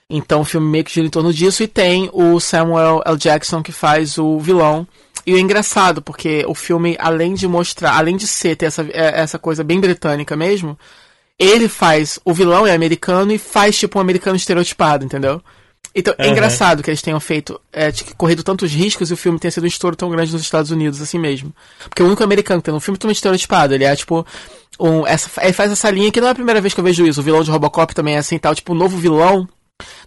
Então 0.09 0.43
o 0.43 0.45
filme 0.45 0.67
meio 0.67 0.85
que 0.85 0.93
gira 0.93 1.07
em 1.07 1.11
torno 1.11 1.33
disso 1.33 1.63
e 1.63 1.69
tem 1.69 2.11
o 2.13 2.39
Samuel 2.39 3.03
L. 3.05 3.17
Jackson 3.17 3.63
que 3.63 3.73
faz 3.73 4.19
o 4.19 4.39
vilão. 4.39 4.87
E 5.27 5.33
o 5.33 5.39
engraçado, 5.39 6.03
porque 6.03 6.45
o 6.47 6.55
filme, 6.55 6.97
além 7.01 7.33
de 7.33 7.49
mostrar, 7.49 7.97
além 7.97 8.17
de 8.17 8.27
ser, 8.27 8.57
ter 8.57 8.67
essa, 8.67 8.83
é, 8.83 9.21
essa 9.21 9.39
coisa 9.39 9.65
bem 9.65 9.81
britânica 9.81 10.37
mesmo, 10.37 10.79
ele 11.39 11.69
faz, 11.69 12.19
o 12.25 12.33
vilão 12.33 12.67
é 12.67 12.73
americano 12.73 13.33
e 13.33 13.39
faz 13.39 13.77
tipo 13.79 13.99
um 13.99 14.03
americano 14.03 14.37
estereotipado, 14.37 15.05
entendeu? 15.05 15.43
Então, 15.95 16.13
é 16.19 16.29
engraçado 16.29 16.83
que 16.83 16.91
eles 16.91 17.03
tenham 17.03 17.21
feito, 17.21 17.61
é, 17.73 17.93
corrido 18.17 18.43
tantos 18.43 18.73
riscos 18.73 19.11
e 19.11 19.15
o 19.15 19.17
filme 19.17 19.39
tenha 19.39 19.51
sido 19.53 19.63
um 19.63 19.69
estouro 19.69 19.95
tão 19.95 20.11
grande 20.11 20.33
nos 20.33 20.43
Estados 20.43 20.73
Unidos, 20.73 21.01
assim 21.01 21.21
mesmo. 21.21 21.55
Porque 21.89 22.03
o 22.03 22.07
único 22.07 22.25
americano 22.25 22.61
que 22.61 22.65
tem 22.65 22.75
um 22.75 22.81
filme 22.81 22.99
totalmente 22.99 23.17
estereotipado, 23.17 23.75
ele 23.75 23.85
é 23.85 23.95
tipo, 23.95 24.27
um, 24.81 25.07
essa, 25.07 25.31
ele 25.41 25.53
faz 25.53 25.71
essa 25.71 25.91
linha 25.91 26.11
que 26.11 26.21
não 26.21 26.27
é 26.27 26.31
a 26.33 26.35
primeira 26.35 26.61
vez 26.61 26.75
que 26.75 26.81
eu 26.81 26.85
vejo 26.85 27.07
isso. 27.07 27.21
O 27.21 27.23
vilão 27.23 27.45
de 27.45 27.51
Robocop 27.51 27.95
também 27.95 28.17
é 28.17 28.19
assim 28.19 28.39
tal, 28.39 28.57
tipo, 28.57 28.73
o 28.73 28.75
novo 28.75 28.99
vilão 28.99 29.49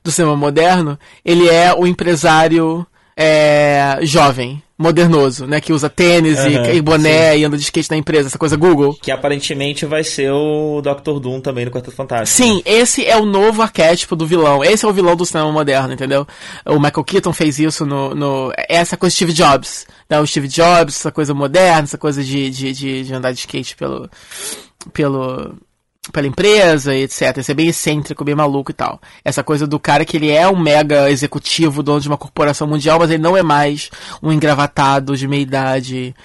do 0.04 0.12
cinema 0.12 0.36
moderno, 0.36 1.00
ele 1.24 1.48
é 1.48 1.74
o 1.74 1.88
empresário 1.88 2.86
é, 3.20 3.98
jovem, 4.04 4.62
modernoso, 4.78 5.48
né? 5.48 5.60
Que 5.60 5.74
usa 5.74 5.90
tênis 5.90 6.38
uhum, 6.40 6.66
e, 6.66 6.76
e, 6.76 6.82
boné 6.82 7.32
sim. 7.34 7.40
e 7.40 7.46
anda 7.46 7.58
de 7.58 7.64
skate 7.64 7.90
na 7.90 7.98
empresa, 7.98 8.28
essa 8.28 8.38
coisa 8.38 8.56
Google. 8.56 8.96
Que 9.02 9.10
aparentemente 9.10 9.88
vai 9.88 10.04
ser 10.04 10.32
o 10.32 10.82
Dr. 10.82 11.20
Doom 11.20 11.42
também 11.42 11.66
no 11.66 11.72
Quarteto 11.72 11.96
Fantástico. 11.96 12.38
Sim, 12.38 12.62
esse 12.64 13.04
é 13.04 13.18
o 13.18 13.26
novo 13.26 13.64
arquétipo 13.64 14.16
do 14.16 14.28
vilão. 14.28 14.64
Esse 14.64 14.86
é 14.86 14.88
o 14.88 14.94
vilão 14.94 15.16
do 15.16 15.26
cinema 15.26 15.52
moderno, 15.52 15.94
entendeu? 15.94 16.28
O 16.64 16.76
Michael 16.76 17.04
Keaton 17.04 17.34
fez 17.34 17.58
isso 17.58 17.86
no. 17.88 18.14
no 18.14 18.54
essa 18.70 18.96
coisa 18.96 19.16
Steve 19.16 19.34
Jobs. 19.34 19.88
Né? 20.08 20.20
O 20.20 20.28
Steve 20.28 20.48
Jobs, 20.48 20.98
essa 20.98 21.12
coisa 21.12 21.34
moderna, 21.34 21.84
essa 21.84 21.98
coisa 21.98 22.24
de, 22.24 22.52
de, 22.52 22.72
de, 22.72 23.04
de 23.04 23.14
andar 23.14 23.32
de 23.32 23.40
skate 23.40 23.76
pelo. 23.76 24.08
pelo 24.94 25.56
pela 26.12 26.28
empresa 26.28 26.96
etc. 26.96 27.38
Isso 27.38 27.52
é 27.52 27.54
bem 27.54 27.68
excêntrico, 27.68 28.24
bem 28.24 28.36
maluco 28.36 28.72
e 28.72 28.74
tal. 28.74 29.00
Essa 29.24 29.44
coisa 29.44 29.68
do 29.68 29.80
cara 29.80 30.06
que 30.06 30.18
ele 30.18 30.30
é 30.30 30.48
um 30.48 30.60
mega 30.60 31.10
executivo, 31.10 31.84
dono 31.84 32.02
de 32.02 32.08
uma 32.08 32.18
corporação 32.18 32.68
mundial, 32.68 33.00
mas 33.00 33.10
ele 33.10 33.22
não 33.22 33.36
é 33.38 33.44
mais 33.44 33.90
um 34.22 34.32
engravatado 34.32 35.16
de 35.16 35.28
meia 35.28 35.42
idade, 35.42 36.16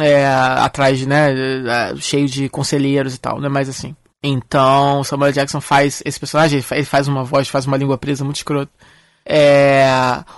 é, 0.00 0.26
atrás, 0.26 1.04
né, 1.06 1.32
é, 1.32 1.96
cheio 1.96 2.28
de 2.28 2.48
conselheiros 2.48 3.14
e 3.14 3.18
tal, 3.18 3.38
não 3.38 3.46
é 3.46 3.50
mais 3.50 3.68
assim. 3.68 3.94
Então, 4.22 5.02
Samuel 5.02 5.32
Jackson 5.32 5.60
faz 5.60 6.02
esse 6.04 6.20
personagem, 6.20 6.62
ele 6.72 6.84
faz 6.84 7.08
uma 7.08 7.24
voz, 7.24 7.48
faz 7.48 7.66
uma 7.66 7.76
língua 7.76 7.96
presa 7.96 8.24
muito 8.24 8.36
escrota. 8.36 8.70
É, 9.24 9.84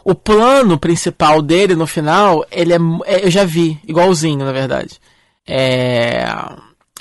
o 0.05 0.15
plano 0.15 0.79
principal 0.79 1.41
dele 1.41 1.75
no 1.75 1.87
final, 1.87 2.45
ele 2.51 2.73
é, 2.73 2.79
é 3.07 3.27
eu 3.27 3.31
já 3.31 3.45
vi, 3.45 3.81
igualzinho, 3.87 4.45
na 4.45 4.53
verdade. 4.53 5.01
É, 5.47 6.27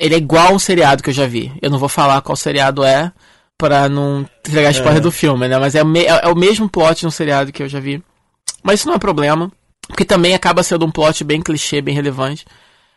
ele 0.01 0.15
é 0.15 0.17
igual 0.17 0.51
um 0.51 0.59
seriado 0.59 1.03
que 1.03 1.11
eu 1.11 1.13
já 1.13 1.27
vi. 1.27 1.53
Eu 1.61 1.69
não 1.69 1.77
vou 1.77 1.87
falar 1.87 2.19
qual 2.21 2.35
seriado 2.35 2.83
é 2.83 3.11
para 3.55 3.87
não 3.87 4.27
entregar 4.39 4.71
spoiler 4.71 4.97
é. 4.97 5.01
do 5.01 5.11
filme, 5.11 5.47
né? 5.47 5.59
Mas 5.59 5.75
é, 5.75 5.81
é, 5.81 6.05
é, 6.23 6.27
o 6.27 6.35
mesmo 6.35 6.67
plot 6.67 7.03
no 7.03 7.11
seriado 7.11 7.51
que 7.51 7.61
eu 7.61 7.69
já 7.69 7.79
vi. 7.79 8.03
Mas 8.63 8.79
isso 8.79 8.87
não 8.87 8.95
é 8.95 8.99
problema, 8.99 9.51
porque 9.87 10.03
também 10.03 10.33
acaba 10.33 10.63
sendo 10.63 10.87
um 10.87 10.91
plot 10.91 11.23
bem 11.23 11.39
clichê, 11.39 11.81
bem 11.81 11.93
relevante 11.93 12.45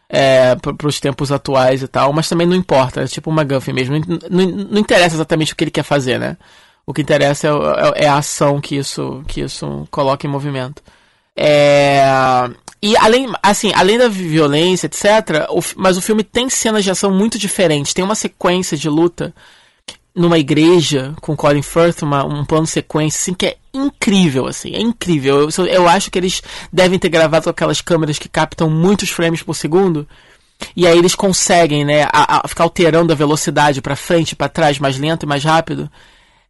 é, 0.08 0.56
para 0.56 0.88
os 0.88 0.98
tempos 0.98 1.30
atuais 1.30 1.82
e 1.82 1.88
tal. 1.88 2.10
Mas 2.14 2.26
também 2.26 2.46
não 2.46 2.56
importa, 2.56 3.02
é 3.02 3.06
tipo 3.06 3.28
uma 3.28 3.44
Guffin 3.44 3.74
mesmo. 3.74 3.96
Não, 3.98 4.18
não, 4.30 4.46
não, 4.46 4.80
interessa 4.80 5.14
exatamente 5.14 5.52
o 5.52 5.56
que 5.56 5.64
ele 5.64 5.70
quer 5.70 5.82
fazer, 5.82 6.18
né? 6.18 6.38
O 6.86 6.94
que 6.94 7.02
interessa 7.02 7.48
é, 7.48 7.50
é, 7.50 8.04
é 8.04 8.08
a 8.08 8.16
ação 8.16 8.62
que 8.62 8.76
isso, 8.76 9.22
que 9.28 9.42
isso 9.42 9.86
coloca 9.90 10.26
em 10.26 10.30
movimento. 10.30 10.82
É, 11.36 12.02
e 12.84 12.94
além, 12.98 13.26
assim, 13.42 13.72
além 13.74 13.96
da 13.96 14.08
violência, 14.08 14.84
etc., 14.84 15.48
o, 15.48 15.62
mas 15.74 15.96
o 15.96 16.02
filme 16.02 16.22
tem 16.22 16.50
cenas 16.50 16.84
de 16.84 16.90
ação 16.90 17.10
muito 17.10 17.38
diferentes. 17.38 17.94
Tem 17.94 18.04
uma 18.04 18.14
sequência 18.14 18.76
de 18.76 18.90
luta 18.90 19.34
numa 20.14 20.38
igreja 20.38 21.14
com 21.22 21.34
Colin 21.34 21.62
Firth, 21.62 22.02
uma, 22.02 22.26
um 22.26 22.44
plano 22.44 22.66
sequência, 22.66 23.16
assim, 23.16 23.32
que 23.32 23.46
é 23.46 23.56
incrível, 23.72 24.46
assim, 24.46 24.74
é 24.74 24.80
incrível. 24.82 25.48
Eu, 25.48 25.66
eu 25.66 25.88
acho 25.88 26.10
que 26.10 26.18
eles 26.18 26.42
devem 26.70 26.98
ter 26.98 27.08
gravado 27.08 27.44
com 27.44 27.50
aquelas 27.50 27.80
câmeras 27.80 28.18
que 28.18 28.28
captam 28.28 28.68
muitos 28.68 29.08
frames 29.08 29.42
por 29.42 29.54
segundo. 29.54 30.06
E 30.76 30.86
aí 30.86 30.98
eles 30.98 31.14
conseguem, 31.14 31.86
né, 31.86 32.02
a, 32.12 32.44
a 32.44 32.48
ficar 32.48 32.64
alterando 32.64 33.14
a 33.14 33.16
velocidade 33.16 33.80
para 33.80 33.96
frente, 33.96 34.36
para 34.36 34.50
trás, 34.50 34.78
mais 34.78 34.98
lento 34.98 35.22
e 35.22 35.26
mais 35.26 35.42
rápido. 35.42 35.90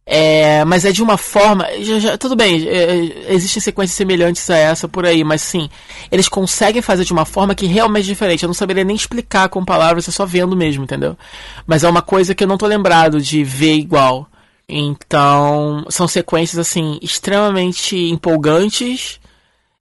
É, 0.07 0.63
mas 0.65 0.85
é 0.85 0.91
de 0.91 1.01
uma 1.01 1.17
forma. 1.17 1.67
Já, 1.81 1.99
já, 1.99 2.17
tudo 2.17 2.35
bem, 2.35 2.67
é, 2.67 3.33
existem 3.33 3.61
sequências 3.61 3.97
semelhantes 3.97 4.47
a 4.49 4.57
essa 4.57 4.87
por 4.87 5.05
aí, 5.05 5.23
mas 5.23 5.41
sim, 5.41 5.67
eles 6.11 6.29
conseguem 6.29 6.81
fazer 6.81 7.03
de 7.03 7.11
uma 7.11 7.25
forma 7.25 7.55
que 7.55 7.65
realmente 7.65 8.05
é 8.05 8.07
diferente. 8.07 8.43
Eu 8.43 8.47
não 8.47 8.53
saberia 8.53 8.83
nem 8.83 8.95
explicar 8.95 9.49
com 9.49 9.65
palavras, 9.65 10.07
é 10.07 10.11
só 10.11 10.25
vendo 10.25 10.55
mesmo, 10.55 10.83
entendeu? 10.83 11.17
Mas 11.65 11.83
é 11.83 11.89
uma 11.89 12.03
coisa 12.03 12.35
que 12.35 12.43
eu 12.43 12.47
não 12.47 12.57
tô 12.57 12.67
lembrado 12.67 13.19
de 13.19 13.43
ver 13.43 13.75
igual. 13.75 14.29
Então, 14.69 15.85
são 15.89 16.07
sequências 16.07 16.59
assim 16.59 16.99
extremamente 17.01 17.95
empolgantes, 17.97 19.19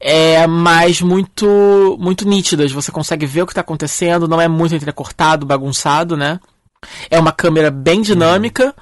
é, 0.00 0.46
mas 0.46 1.00
muito 1.02 1.96
muito 2.00 2.26
nítidas. 2.26 2.72
Você 2.72 2.90
consegue 2.92 3.26
ver 3.26 3.42
o 3.42 3.46
que 3.46 3.52
está 3.52 3.60
acontecendo, 3.62 4.28
não 4.28 4.40
é 4.40 4.48
muito 4.48 4.74
entrecortado, 4.74 5.46
bagunçado, 5.46 6.16
né? 6.16 6.40
É 7.10 7.18
uma 7.18 7.32
câmera 7.32 7.70
bem 7.70 8.02
dinâmica. 8.02 8.74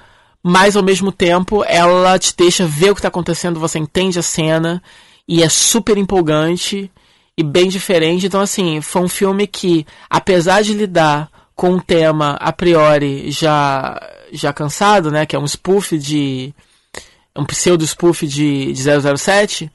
Mas 0.43 0.77
ao 0.77 0.83
mesmo 0.83 1.13
tempo 1.13 1.65
ela 1.65 2.19
te 2.19 2.35
deixa 2.37 2.67
ver 2.67 2.91
o 2.91 2.95
que 2.95 2.99
está 2.99 3.09
acontecendo, 3.09 3.61
você 3.61 3.79
entende 3.79 4.19
a 4.19 4.23
cena 4.23 4.83
e 5.29 5.43
é 5.43 5.49
super 5.49 5.97
empolgante 5.97 6.91
e 7.37 7.43
bem 7.43 7.69
diferente. 7.69 8.27
Então, 8.27 8.41
assim, 8.41 8.81
foi 8.81 9.03
um 9.03 9.09
filme 9.09 9.47
que, 9.47 9.87
apesar 10.11 10.63
de 10.63 10.75
lidar 10.75 11.31
com 11.55 11.71
um 11.75 11.79
tema 11.79 12.33
a 12.41 12.53
priori 12.53 13.31
já, 13.31 14.01
já 14.33 14.53
cansado, 14.53 15.11
né, 15.11 15.25
que 15.27 15.37
é 15.37 15.39
um 15.39 15.47
spoof 15.47 15.97
de. 15.97 16.53
um 17.37 17.45
pseudo 17.45 17.85
spoof 17.85 18.27
de, 18.27 18.73
de 18.73 18.83
007, 18.83 19.71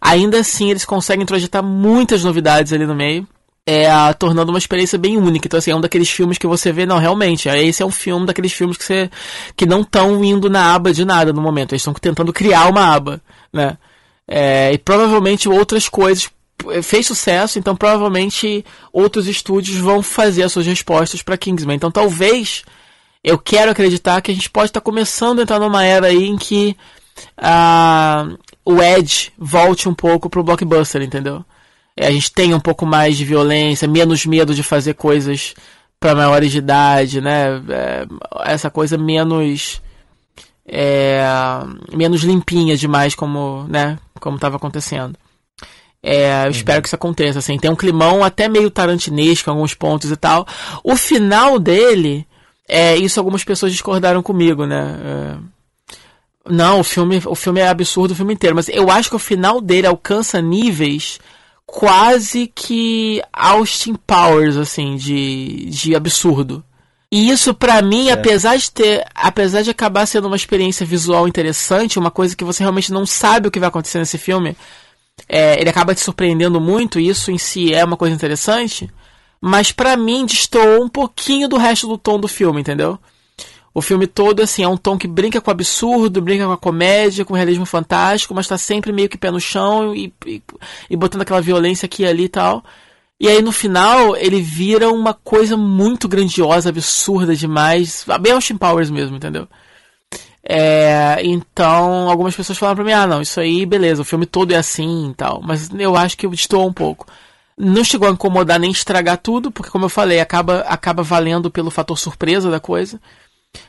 ainda 0.00 0.40
assim 0.40 0.70
eles 0.70 0.84
conseguem 0.84 1.24
introjetar 1.24 1.62
muitas 1.62 2.22
novidades 2.22 2.72
ali 2.72 2.86
no 2.86 2.94
meio 2.94 3.26
é, 3.66 4.12
tornando 4.14 4.52
uma 4.52 4.58
experiência 4.58 4.98
bem 4.98 5.16
única. 5.16 5.46
Então, 5.46 5.58
assim, 5.58 5.70
é 5.70 5.76
um 5.76 5.80
daqueles 5.80 6.10
filmes 6.10 6.36
que 6.36 6.46
você 6.46 6.70
vê, 6.70 6.84
não, 6.84 6.98
realmente, 6.98 7.48
é, 7.48 7.62
esse 7.62 7.82
é 7.82 7.86
um 7.86 7.90
filme 7.90 8.26
daqueles 8.26 8.52
filmes 8.52 8.76
que 8.76 8.84
você 8.84 9.10
que 9.56 9.66
não 9.66 9.80
estão 9.80 10.22
indo 10.22 10.50
na 10.50 10.74
aba 10.74 10.92
de 10.92 11.04
nada 11.04 11.32
no 11.32 11.40
momento. 11.40 11.72
Eles 11.72 11.80
estão 11.80 11.94
tentando 11.94 12.32
criar 12.32 12.68
uma 12.68 12.94
aba, 12.94 13.20
né? 13.52 13.78
É, 14.28 14.72
e 14.72 14.78
provavelmente 14.78 15.48
outras 15.48 15.88
coisas 15.88 16.30
é, 16.68 16.82
fez 16.82 17.06
sucesso, 17.06 17.58
então 17.58 17.76
provavelmente 17.76 18.64
outros 18.92 19.26
estúdios 19.26 19.76
vão 19.76 20.02
fazer 20.02 20.42
as 20.42 20.52
suas 20.52 20.66
respostas 20.66 21.22
para 21.22 21.36
Kingsman. 21.38 21.76
Então, 21.76 21.90
talvez 21.90 22.64
eu 23.22 23.38
quero 23.38 23.70
acreditar 23.70 24.20
que 24.20 24.30
a 24.30 24.34
gente 24.34 24.50
pode 24.50 24.66
estar 24.66 24.80
tá 24.80 24.84
começando 24.84 25.38
a 25.38 25.42
entrar 25.42 25.58
numa 25.58 25.84
era 25.84 26.08
aí 26.08 26.26
em 26.26 26.36
que 26.36 26.76
uh, 27.38 28.38
o 28.64 28.82
Edge 28.82 29.32
volte 29.38 29.88
um 29.88 29.94
pouco 29.94 30.28
pro 30.28 30.44
blockbuster, 30.44 31.00
entendeu? 31.02 31.44
É, 31.96 32.08
a 32.08 32.10
gente 32.10 32.32
tenha 32.32 32.56
um 32.56 32.60
pouco 32.60 32.84
mais 32.84 33.16
de 33.16 33.24
violência, 33.24 33.88
menos 33.88 34.26
medo 34.26 34.54
de 34.54 34.62
fazer 34.62 34.94
coisas 34.94 35.54
para 36.00 36.14
maiores 36.14 36.52
de 36.52 36.58
idade, 36.58 37.20
né? 37.20 37.62
É, 37.68 38.06
essa 38.44 38.70
coisa 38.70 38.98
menos 38.98 39.80
é, 40.66 41.22
menos 41.92 42.22
limpinha 42.22 42.76
demais 42.76 43.14
como, 43.14 43.64
né, 43.68 43.98
como 44.20 44.36
estava 44.36 44.56
acontecendo. 44.56 45.16
É, 46.02 46.40
eu 46.40 46.44
uhum. 46.44 46.50
espero 46.50 46.82
que 46.82 46.88
isso 46.88 46.96
aconteça, 46.96 47.38
assim, 47.38 47.56
tem 47.56 47.70
um 47.70 47.76
climão 47.76 48.22
até 48.22 48.48
meio 48.48 48.70
tarantinesco 48.70 49.48
em 49.48 49.52
alguns 49.52 49.72
pontos 49.72 50.10
e 50.10 50.16
tal. 50.16 50.46
O 50.82 50.96
final 50.96 51.58
dele, 51.58 52.26
é, 52.68 52.94
isso 52.96 53.18
algumas 53.18 53.42
pessoas 53.42 53.72
discordaram 53.72 54.22
comigo, 54.22 54.66
né? 54.66 54.98
É, 55.02 55.36
não, 56.46 56.80
o 56.80 56.84
filme, 56.84 57.22
o 57.24 57.34
filme 57.34 57.60
é 57.60 57.68
absurdo 57.68 58.10
o 58.10 58.14
filme 58.14 58.34
inteiro, 58.34 58.54
mas 58.54 58.68
eu 58.68 58.90
acho 58.90 59.08
que 59.08 59.16
o 59.16 59.20
final 59.20 59.62
dele 59.62 59.86
alcança 59.86 60.42
níveis 60.42 61.18
quase 61.74 62.46
que 62.54 63.20
Austin 63.32 63.94
Powers, 63.94 64.56
assim, 64.56 64.94
de, 64.94 65.66
de 65.70 65.96
absurdo. 65.96 66.62
E 67.10 67.28
isso 67.28 67.52
para 67.52 67.82
mim, 67.82 68.10
é. 68.10 68.12
apesar 68.12 68.56
de 68.56 68.70
ter, 68.70 69.04
apesar 69.12 69.62
de 69.62 69.70
acabar 69.70 70.06
sendo 70.06 70.28
uma 70.28 70.36
experiência 70.36 70.86
visual 70.86 71.26
interessante, 71.26 71.98
uma 71.98 72.12
coisa 72.12 72.36
que 72.36 72.44
você 72.44 72.62
realmente 72.62 72.92
não 72.92 73.04
sabe 73.04 73.48
o 73.48 73.50
que 73.50 73.58
vai 73.58 73.68
acontecer 73.68 73.98
nesse 73.98 74.16
filme, 74.16 74.56
é, 75.28 75.60
ele 75.60 75.68
acaba 75.68 75.96
te 75.96 76.00
surpreendendo 76.00 76.60
muito, 76.60 77.00
e 77.00 77.08
isso 77.08 77.32
em 77.32 77.38
si 77.38 77.74
é 77.74 77.84
uma 77.84 77.96
coisa 77.96 78.14
interessante, 78.14 78.88
mas 79.40 79.72
para 79.72 79.96
mim 79.96 80.26
destoou 80.26 80.80
um 80.80 80.88
pouquinho 80.88 81.48
do 81.48 81.56
resto 81.56 81.88
do 81.88 81.98
tom 81.98 82.20
do 82.20 82.28
filme, 82.28 82.60
entendeu? 82.60 83.00
O 83.74 83.82
filme 83.82 84.06
todo, 84.06 84.40
assim, 84.40 84.62
é 84.62 84.68
um 84.68 84.76
tom 84.76 84.96
que 84.96 85.08
brinca 85.08 85.40
com 85.40 85.50
o 85.50 85.52
absurdo, 85.52 86.22
brinca 86.22 86.46
com 86.46 86.52
a 86.52 86.56
comédia, 86.56 87.24
com 87.24 87.34
o 87.34 87.36
realismo 87.36 87.66
fantástico, 87.66 88.32
mas 88.32 88.46
tá 88.46 88.56
sempre 88.56 88.92
meio 88.92 89.08
que 89.08 89.18
pé 89.18 89.32
no 89.32 89.40
chão 89.40 89.92
e, 89.92 90.14
e, 90.24 90.40
e 90.88 90.96
botando 90.96 91.22
aquela 91.22 91.40
violência 91.40 91.86
aqui 91.86 92.04
e 92.04 92.06
ali 92.06 92.24
e 92.24 92.28
tal. 92.28 92.64
E 93.18 93.26
aí 93.28 93.42
no 93.42 93.50
final 93.50 94.16
ele 94.16 94.40
vira 94.40 94.90
uma 94.90 95.12
coisa 95.12 95.56
muito 95.56 96.06
grandiosa, 96.06 96.68
absurda 96.68 97.34
demais, 97.34 98.04
bem 98.20 98.32
Austin 98.32 98.56
Powers 98.56 98.90
mesmo, 98.90 99.16
entendeu? 99.16 99.48
É, 100.46 101.20
então 101.24 102.08
algumas 102.10 102.36
pessoas 102.36 102.58
falaram 102.58 102.76
pra 102.76 102.84
mim, 102.84 102.92
ah 102.92 103.06
não, 103.06 103.22
isso 103.22 103.40
aí 103.40 103.64
beleza, 103.64 104.02
o 104.02 104.04
filme 104.04 104.26
todo 104.26 104.52
é 104.52 104.56
assim 104.56 105.10
e 105.10 105.14
tal, 105.14 105.40
mas 105.42 105.70
eu 105.76 105.96
acho 105.96 106.16
que 106.16 106.26
estou 106.28 106.66
um 106.66 106.72
pouco. 106.72 107.06
Não 107.56 107.84
chegou 107.84 108.08
a 108.08 108.12
incomodar 108.12 108.58
nem 108.60 108.70
estragar 108.70 109.16
tudo, 109.18 109.50
porque 109.50 109.70
como 109.70 109.86
eu 109.86 109.88
falei, 109.88 110.20
acaba, 110.20 110.60
acaba 110.60 111.02
valendo 111.02 111.50
pelo 111.50 111.70
fator 111.70 111.98
surpresa 111.98 112.50
da 112.50 112.60
coisa. 112.60 113.00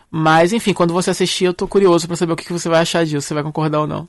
Mas, 0.09 0.53
enfim, 0.53 0.73
quando 0.73 0.93
você 0.93 1.11
assistir, 1.11 1.45
eu 1.45 1.53
tô 1.53 1.67
curioso 1.67 2.07
para 2.07 2.15
saber 2.15 2.33
o 2.33 2.35
que 2.35 2.51
você 2.51 2.69
vai 2.69 2.81
achar 2.81 3.05
disso, 3.05 3.27
se 3.27 3.33
vai 3.33 3.43
concordar 3.43 3.81
ou 3.81 3.87
não. 3.87 4.07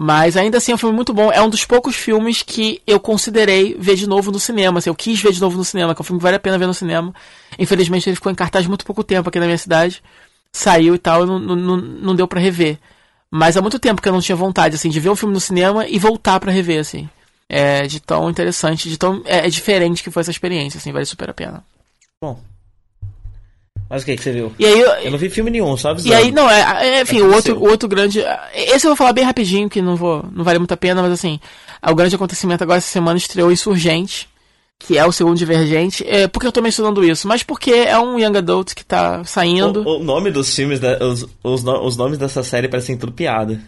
Mas 0.00 0.36
ainda 0.36 0.58
assim 0.58 0.70
é 0.70 0.74
um 0.76 0.78
filme 0.78 0.94
muito 0.94 1.12
bom. 1.12 1.32
É 1.32 1.42
um 1.42 1.50
dos 1.50 1.64
poucos 1.64 1.96
filmes 1.96 2.40
que 2.40 2.80
eu 2.86 3.00
considerei 3.00 3.74
ver 3.76 3.96
de 3.96 4.06
novo 4.06 4.30
no 4.30 4.38
cinema. 4.38 4.78
Assim, 4.78 4.90
eu 4.90 4.94
quis 4.94 5.20
ver 5.20 5.32
de 5.32 5.40
novo 5.40 5.56
no 5.56 5.64
cinema, 5.64 5.92
que 5.92 6.00
é 6.00 6.02
um 6.02 6.04
filme 6.04 6.20
que 6.20 6.22
vale 6.22 6.36
a 6.36 6.38
pena 6.38 6.56
ver 6.56 6.68
no 6.68 6.74
cinema. 6.74 7.12
Infelizmente 7.58 8.08
ele 8.08 8.14
ficou 8.14 8.30
em 8.30 8.34
cartaz 8.34 8.64
muito 8.68 8.86
pouco 8.86 9.02
tempo 9.02 9.28
aqui 9.28 9.40
na 9.40 9.46
minha 9.46 9.58
cidade. 9.58 10.00
Saiu 10.52 10.94
e 10.94 10.98
tal, 10.98 11.24
e 11.24 11.26
não, 11.26 11.40
não, 11.40 11.76
não 11.76 12.14
deu 12.14 12.28
para 12.28 12.38
rever. 12.38 12.78
Mas 13.28 13.56
há 13.56 13.60
muito 13.60 13.78
tempo 13.80 14.00
que 14.00 14.08
eu 14.08 14.12
não 14.12 14.20
tinha 14.20 14.36
vontade, 14.36 14.76
assim, 14.76 14.88
de 14.88 15.00
ver 15.00 15.10
um 15.10 15.16
filme 15.16 15.34
no 15.34 15.40
cinema 15.40 15.84
e 15.88 15.98
voltar 15.98 16.38
para 16.38 16.52
rever, 16.52 16.80
assim. 16.80 17.08
É 17.48 17.82
de 17.88 17.98
tão 17.98 18.30
interessante, 18.30 18.88
de 18.88 18.96
tão 18.96 19.20
é, 19.24 19.46
é 19.46 19.50
diferente 19.50 20.02
que 20.04 20.12
foi 20.12 20.20
essa 20.20 20.30
experiência, 20.30 20.78
assim, 20.78 20.92
vale 20.92 21.06
super 21.06 21.30
a 21.30 21.34
pena. 21.34 21.64
Bom, 22.22 22.40
mas 23.88 24.02
o 24.02 24.06
que, 24.06 24.16
que 24.16 24.22
você 24.22 24.32
viu? 24.32 24.52
E 24.58 24.66
aí, 24.66 24.80
eu, 24.80 24.88
eu 24.88 25.10
não 25.10 25.18
vi 25.18 25.30
filme 25.30 25.50
nenhum, 25.50 25.76
só 25.76 25.90
avisando. 25.90 26.14
E 26.14 26.16
aí, 26.16 26.30
não, 26.30 26.50
é, 26.50 26.98
é 26.98 27.02
enfim, 27.02 27.22
o 27.22 27.32
outro, 27.32 27.58
o 27.58 27.68
outro 27.68 27.88
grande. 27.88 28.22
Esse 28.54 28.86
eu 28.86 28.90
vou 28.90 28.96
falar 28.96 29.14
bem 29.14 29.24
rapidinho, 29.24 29.68
que 29.68 29.80
não 29.80 29.96
vou. 29.96 30.24
não 30.30 30.44
vale 30.44 30.58
muito 30.58 30.72
a 30.72 30.76
pena, 30.76 31.00
mas 31.00 31.12
assim, 31.12 31.40
o 31.82 31.94
grande 31.94 32.14
acontecimento 32.14 32.62
agora 32.62 32.78
essa 32.78 32.90
semana 32.90 33.16
estreou 33.16 33.50
Insurgente, 33.50 34.28
que 34.78 34.98
é 34.98 35.06
o 35.06 35.12
segundo 35.12 35.38
Divergente. 35.38 36.04
É, 36.06 36.28
por 36.28 36.40
que 36.40 36.46
eu 36.46 36.52
tô 36.52 36.60
mencionando 36.60 37.02
isso? 37.02 37.26
Mas 37.26 37.42
porque 37.42 37.72
é 37.72 37.98
um 37.98 38.18
Young 38.18 38.36
Adult 38.36 38.74
que 38.74 38.84
tá 38.84 39.24
saindo. 39.24 39.82
O, 39.82 40.00
o 40.00 40.04
nome 40.04 40.30
dos 40.30 40.54
filmes, 40.54 40.78
da, 40.80 41.02
os, 41.02 41.22
os, 41.42 41.64
os, 41.64 41.96
nomes 41.96 42.18
dessa 42.18 42.42
série 42.42 42.68
parecem 42.68 42.98
tudo 42.98 43.12
piada. 43.12 43.58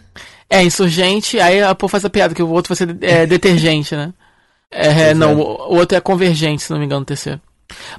É, 0.47 0.63
Insurgente, 0.63 1.39
aí 1.39 1.63
a 1.63 1.73
pô 1.73 1.87
faz 1.87 2.05
a 2.05 2.09
piada, 2.11 2.35
que 2.35 2.43
o 2.43 2.49
outro 2.49 2.75
vai 2.75 2.77
ser 2.77 2.95
é, 3.01 3.25
Detergente, 3.27 3.95
né? 3.95 4.13
É, 4.69 5.15
não, 5.15 5.31
é. 5.31 5.35
o, 5.35 5.39
o 5.39 5.75
outro 5.77 5.97
é 5.97 6.01
Convergente, 6.01 6.61
se 6.61 6.71
não 6.71 6.77
me 6.77 6.85
engano, 6.85 7.01
o 7.01 7.05
terceiro. 7.05 7.41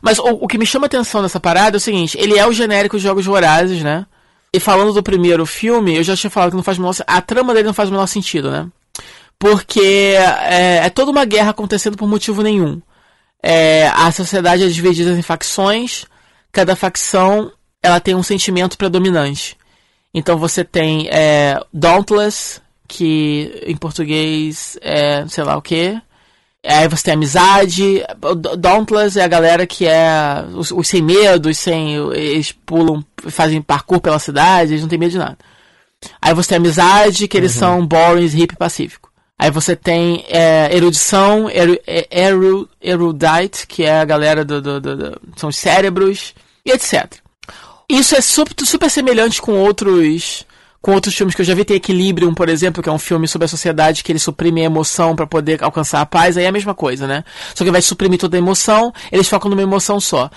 Mas 0.01 0.19
o, 0.19 0.39
o, 0.41 0.49
que 0.49 0.59
me 0.59 0.67
chama 0.67 0.87
atenção 0.87 1.23
nessa 1.23 1.41
parada 1.41 1.77
é 1.77 1.79
o 1.79 1.81
seguinte: 1.81 2.17
ele 2.19 2.39
é 2.39 2.47
o 2.47 2.53
genérico 2.53 2.97
de 2.97 3.03
Jogos 3.03 3.27
Vorazes, 3.27 3.83
né? 3.83 4.07
E 4.53 4.61
falando 4.61 4.93
do 4.93 5.03
primeiro 5.03 5.47
filme, 5.47 5.97
eu 5.97 6.03
já 6.03 6.17
tinha 6.17 6.31
falado 6.31 6.51
que 6.51 6.57
não 6.57 6.63
faz 6.63 6.77
menor, 6.79 6.95
a 7.07 7.23
trama 7.23 7.55
dele 7.55 7.67
não 7.67 7.75
faz 7.75 7.89
o 7.89 7.93
menor 7.93 8.07
sentido, 8.07 8.51
né? 8.51 8.69
Porque 9.39 10.15
é, 10.45 10.85
é 10.85 10.91
toda 10.91 11.11
uma 11.11 11.25
guerra 11.25 11.51
acontecendo 11.51 11.97
por 11.97 12.07
motivo 12.07 12.43
nenhum. 12.43 12.81
É, 13.43 13.89
a 13.89 14.13
sociedade 14.13 14.63
é 14.63 14.69
dividida 14.69 15.11
em 15.11 15.23
facções, 15.23 16.05
cada 16.53 16.77
facção 16.77 17.51
ela 17.83 17.99
tem 17.99 18.15
um 18.15 18.23
sentimento 18.23 18.79
predominante. 18.79 19.57
Então 20.15 20.37
você 20.37 20.63
tem 20.63 21.09
é, 21.11 21.59
Dauntless, 21.73 22.61
que 22.87 23.63
em 23.67 23.77
português 23.77 24.79
é 24.83 25.27
sei 25.27 25.43
lá 25.43 25.57
o 25.57 25.63
que, 25.63 26.01
Aí 26.65 26.87
você 26.87 27.05
tem 27.05 27.15
amizade. 27.15 28.05
Dauntless 28.59 29.19
é 29.19 29.25
a 29.25 29.29
galera 29.29 29.67
que 29.67 29.87
é 29.87 30.45
os, 30.55 30.71
os 30.71 30.87
sem 30.87 31.03
medo, 31.03 31.49
os 31.49 31.59
sem. 31.59 31.97
Eles 32.13 32.53
pulam, 32.53 33.05
fazem 33.29 33.61
parkour 33.61 34.01
pela 34.01 34.19
cidade, 34.19 34.73
eles 34.73 34.83
não 34.83 34.89
têm 34.89 34.99
medo 34.99 35.11
de 35.11 35.19
nada. 35.19 35.39
Aí 36.21 36.35
você 36.35 36.51
tem 36.51 36.59
amizade, 36.59 37.29
que 37.29 37.37
eles 37.37 37.55
uhum. 37.55 37.59
são 37.59 37.87
boring, 37.87 38.27
hip 38.27 38.57
pacífico. 38.57 39.11
Aí 39.39 39.51
você 39.51 39.75
tem 39.75 40.25
é, 40.29 40.69
erudição, 40.73 41.51
eru, 41.51 41.77
é, 41.85 42.07
eru, 42.11 42.69
erudite, 42.81 43.67
que 43.67 43.83
é 43.85 44.01
a 44.01 44.05
galera 44.05 44.45
do, 44.45 44.63
do, 44.63 44.81
do, 44.81 44.97
do, 44.97 45.21
São 45.37 45.49
os 45.49 45.57
cérebros, 45.57 46.33
e 46.65 46.71
etc. 46.71 47.13
Isso 47.89 48.15
é 48.15 48.21
super, 48.21 48.55
super 48.65 48.89
semelhante 48.89 49.43
com 49.43 49.55
outros 49.55 50.47
com 50.83 50.93
outros 50.93 51.15
filmes 51.15 51.33
que 51.35 51.41
eu 51.41 51.47
já 51.47 51.55
vi, 51.55 51.65
tem 51.65 51.77
Equilibrium, 51.77 52.35
por 52.35 52.49
exemplo, 52.49 52.83
que 52.83 52.89
é 52.89 52.93
um 52.93 52.99
filme 52.99 53.29
sobre 53.29 53.47
a 53.47 53.49
sociedade 53.49 54.03
que 54.03 54.11
ele 54.11 54.19
suprime 54.19 54.63
a 54.63 54.65
emoção 54.65 55.15
para 55.15 55.29
poder 55.29 55.63
alcançar 55.63 56.01
a 56.01 56.07
paz, 56.07 56.37
aí 56.37 56.45
é 56.45 56.49
a 56.49 56.53
mesma 56.53 56.75
coisa, 56.75 57.07
né? 57.07 57.23
Só 57.55 57.65
que 57.65 57.71
vai 57.71 57.81
suprimir 57.81 58.19
toda 58.19 58.37
a 58.37 58.39
emoção, 58.39 58.93
eles 59.13 59.29
focam 59.29 59.49
numa 59.49 59.63
emoção 59.63 60.01
só. 60.01 60.29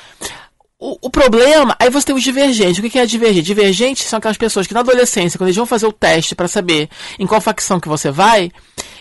O, 0.79 1.07
o, 1.07 1.09
problema, 1.09 1.75
aí 1.79 1.89
você 1.89 2.05
tem 2.05 2.15
os 2.15 2.21
divergentes. 2.21 2.77
O 2.77 2.87
que 2.87 2.99
é 2.99 3.05
divergente? 3.07 3.41
Divergentes 3.41 4.05
são 4.05 4.17
aquelas 4.17 4.37
pessoas 4.37 4.67
que 4.67 4.73
na 4.73 4.81
adolescência, 4.81 5.37
quando 5.37 5.47
eles 5.47 5.55
vão 5.55 5.65
fazer 5.65 5.87
o 5.87 5.91
teste 5.91 6.35
para 6.35 6.47
saber 6.47 6.89
em 7.17 7.25
qual 7.25 7.41
facção 7.41 7.79
que 7.79 7.87
você 7.87 8.11
vai, 8.11 8.51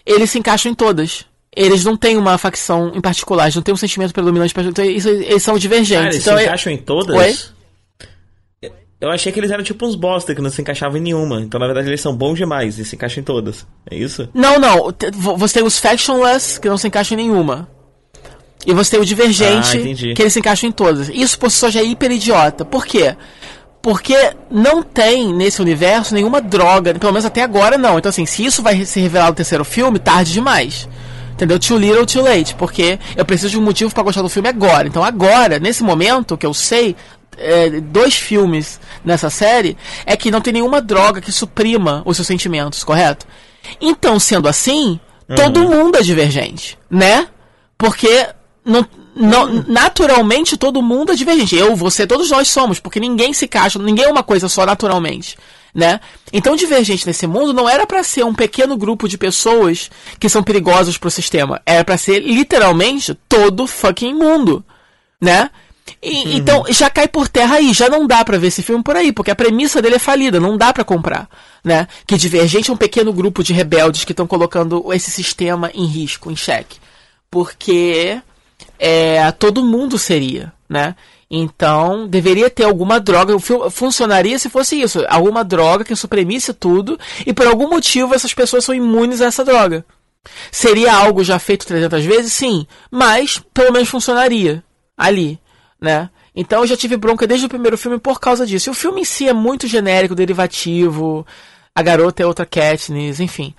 eles 0.07 0.31
se 0.31 0.39
encaixam 0.39 0.73
em 0.73 0.75
todas. 0.75 1.27
Eles 1.55 1.85
não 1.85 1.97
têm 1.97 2.17
uma 2.17 2.39
facção 2.39 2.91
em 2.95 3.01
particular, 3.01 3.45
eles 3.45 3.57
não 3.57 3.63
têm 3.63 3.75
um 3.75 3.77
sentimento 3.77 4.15
predominante. 4.15 4.55
Então, 4.57 4.85
eles 4.85 5.43
são 5.43 5.59
divergentes. 5.59 6.07
Ah, 6.07 6.09
eles 6.09 6.23
então, 6.23 6.39
se 6.39 6.45
encaixam 6.45 6.73
em 6.73 6.79
todas? 6.79 7.17
Oi? 7.17 7.54
Eu 9.05 9.11
achei 9.11 9.31
que 9.31 9.39
eles 9.39 9.51
eram 9.51 9.63
tipo 9.63 9.85
uns 9.87 9.95
bosta 9.95 10.35
que 10.35 10.41
não 10.41 10.49
se 10.49 10.63
encaixavam 10.63 10.97
em 10.97 11.01
nenhuma. 11.03 11.39
Então, 11.43 11.61
na 11.61 11.67
verdade, 11.67 11.89
eles 11.89 12.01
são 12.01 12.17
bons 12.17 12.37
demais 12.39 12.79
e 12.79 12.87
se 12.87 12.97
encaixam 12.97 13.21
em 13.21 13.25
todas. 13.25 13.67
É 13.91 13.95
isso? 13.95 14.27
Não, 14.33 14.59
não. 14.59 14.91
Você 15.37 15.59
tem 15.59 15.63
os 15.63 15.79
Factionless, 15.79 16.59
que 16.59 16.71
não 16.71 16.79
se 16.79 16.89
encaixam 16.89 17.19
em 17.19 17.25
nenhuma. 17.27 17.69
E 18.67 18.73
você 18.73 18.93
tem 18.93 19.01
o 19.01 19.05
Divergente, 19.05 19.77
Ah, 19.77 20.15
que 20.15 20.23
eles 20.23 20.33
se 20.33 20.39
encaixam 20.39 20.71
em 20.71 20.73
todas. 20.73 21.11
Isso 21.11 21.39
por 21.39 21.51
si 21.51 21.59
só 21.59 21.69
já 21.71 21.81
é 21.81 21.85
hiper 21.85 22.11
idiota. 22.13 22.65
Por 22.65 22.87
quê? 22.87 23.15
Porque 23.83 24.17
não 24.51 24.83
tem 24.83 25.35
nesse 25.35 25.61
universo 25.61 26.15
nenhuma 26.15 26.41
droga, 26.41 26.95
pelo 26.95 27.13
menos 27.13 27.27
até 27.27 27.43
agora 27.43 27.77
não. 27.77 27.99
Então, 27.99 28.09
assim, 28.09 28.25
se 28.25 28.43
isso 28.43 28.63
vai 28.63 28.87
ser 28.87 29.01
revelado 29.01 29.33
no 29.33 29.37
terceiro 29.37 29.67
filme, 29.67 29.99
tarde 29.99 30.33
demais. 30.33 30.89
Entendeu? 31.35 31.59
Too 31.59 31.77
little, 31.77 32.07
too 32.07 32.23
late. 32.23 32.55
Porque 32.55 32.99
eu 33.15 33.25
preciso 33.27 33.51
de 33.51 33.59
um 33.59 33.63
motivo 33.63 33.93
pra 33.93 34.03
gostar 34.03 34.23
do 34.23 34.31
filme 34.31 34.49
agora. 34.49 34.89
Então, 34.89 35.05
agora, 35.05 35.59
nesse 35.59 35.85
momento 35.85 36.39
que 36.39 36.47
eu 36.47 36.55
sei, 36.55 36.97
é, 37.39 37.81
dois 37.81 38.15
filmes 38.15 38.81
nessa 39.05 39.31
série, 39.31 39.77
é 40.07 40.17
que 40.17 40.31
não 40.31 40.41
tem 40.41 40.53
nenhuma 40.53 40.81
droga 40.81 41.21
que 41.21 41.33
suprima 41.33 42.03
os 42.05 42.17
seus 42.17 42.27
sentimentos, 42.27 42.85
correto? 42.85 43.27
Então, 43.81 44.19
sendo 44.19 44.49
assim, 44.49 45.01
todo 45.37 45.69
mundo 45.69 45.97
é 45.97 46.03
divergente, 46.03 46.79
né? 46.91 47.29
Porque 47.77 48.29
não, 48.65 48.87
não, 49.15 49.65
naturalmente 49.69 50.57
todo 50.57 50.83
mundo 50.83 51.13
é 51.13 51.15
divergente. 51.15 51.57
Eu, 51.57 51.77
você, 51.77 52.07
todos 52.07 52.31
nós 52.31 52.49
somos, 52.49 52.81
porque 52.81 52.99
ninguém 53.01 53.33
se 53.33 53.45
encaixa, 53.45 53.79
ninguém 53.79 54.07
é 54.07 54.11
uma 54.11 54.23
coisa 54.23 54.49
só 54.49 54.67
naturalmente, 54.67 55.37
né? 55.75 56.01
Então, 56.33 56.57
divergente 56.57 57.07
nesse 57.07 57.27
mundo 57.27 57.53
não 57.53 57.69
era 57.69 57.87
pra 57.87 58.03
ser 58.03 58.25
um 58.25 58.35
pequeno 58.35 58.77
grupo 58.77 59.09
de 59.09 59.19
pessoas 59.19 59.91
que 60.19 60.29
são 60.29 60.43
perigosas 60.43 60.97
pro 60.97 61.11
sistema. 61.11 61.61
Era 61.65 61.85
pra 61.85 61.97
ser 61.97 62.21
literalmente 62.21 63.15
todo 63.29 63.67
fucking 63.67 64.15
mundo, 64.15 64.65
né? 65.21 65.51
E- 66.03 66.37
Então, 66.37 66.65
já 66.71 66.89
cai 66.89 67.07
por 67.09 67.29
terra 67.29 67.57
aí, 67.57 67.73
já 67.73 67.89
não 67.89 68.07
dá 68.07 68.25
pra 68.25 68.39
ver 68.39 68.47
esse 68.49 68.63
filme 68.63 68.83
por 68.83 68.97
aí, 68.97 69.13
porque 69.13 69.31
a 69.31 69.35
premissa 69.37 69.83
dele 69.83 69.97
é 69.97 69.99
falida, 69.99 70.41
não 70.41 70.57
dá 70.57 70.73
pra 70.73 70.85
comprar, 70.85 71.29
né? 71.63 71.87
Que 72.07 72.17
Divergente 72.17 72.71
é 72.71 72.73
um 72.73 72.77
pequeno 72.77 73.13
grupo 73.13 73.43
de 73.43 73.53
rebeldes 73.53 74.05
que 74.05 74.13
estão 74.13 74.27
colocando 74.27 74.93
esse 74.93 75.11
sistema 75.11 75.71
em 75.75 75.85
risco, 75.87 76.31
em 76.31 76.37
xeque. 76.37 76.79
Porque 77.31 78.21
é, 78.79 79.31
todo 79.33 79.65
mundo 79.65 79.99
seria, 79.99 80.53
né? 80.69 80.95
Então, 81.31 82.07
deveria 82.07 82.49
ter 82.49 82.65
alguma 82.65 83.01
droga, 83.01 83.35
o 83.35 83.41
filme 83.41 83.69
funcionaria 83.71 84.39
se 84.39 84.49
fosse 84.49 84.81
isso, 84.81 85.05
alguma 85.09 85.43
droga 85.43 85.85
que 85.85 85.97
supremisse 85.97 86.53
tudo 86.55 86.99
e 87.27 87.33
por 87.33 87.47
algum 87.47 87.69
motivo 87.69 88.15
essas 88.15 88.33
pessoas 88.33 88.65
são 88.65 88.75
imunes 88.75 89.21
a 89.21 89.27
essa 89.27 89.45
droga. 89.45 89.85
Seria 90.53 90.95
algo 90.95 91.25
já 91.25 91.39
feito 91.39 91.67
300 91.67 92.05
vezes? 92.05 92.33
Sim, 92.33 92.67
mas 92.91 93.43
pelo 93.53 93.73
menos 93.73 93.89
funcionaria 93.89 94.63
ali, 94.97 95.39
né? 95.85 96.09
Então 96.35 96.63
eu 96.63 96.67
já 96.67 96.77
tive 96.77 96.97
bronca 96.97 97.27
desde 97.27 97.47
o 97.47 97.49
primeiro 97.49 97.77
filme 97.77 97.99
por 97.99 98.19
causa 98.19 98.47
disso. 98.47 98.69
E 98.69 98.73
o 98.73 98.75
filme 98.75 99.03
em 99.03 99.05
si 99.05 99.29
é 99.29 99.33
muito 99.33 99.69
genérico, 99.69 100.15
derivativo, 100.15 101.25
a 101.75 101.83
garota 101.83 102.23
é 102.23 102.27
outra 102.27 102.47
Katniss, 102.47 103.21
enfim. 103.21 103.55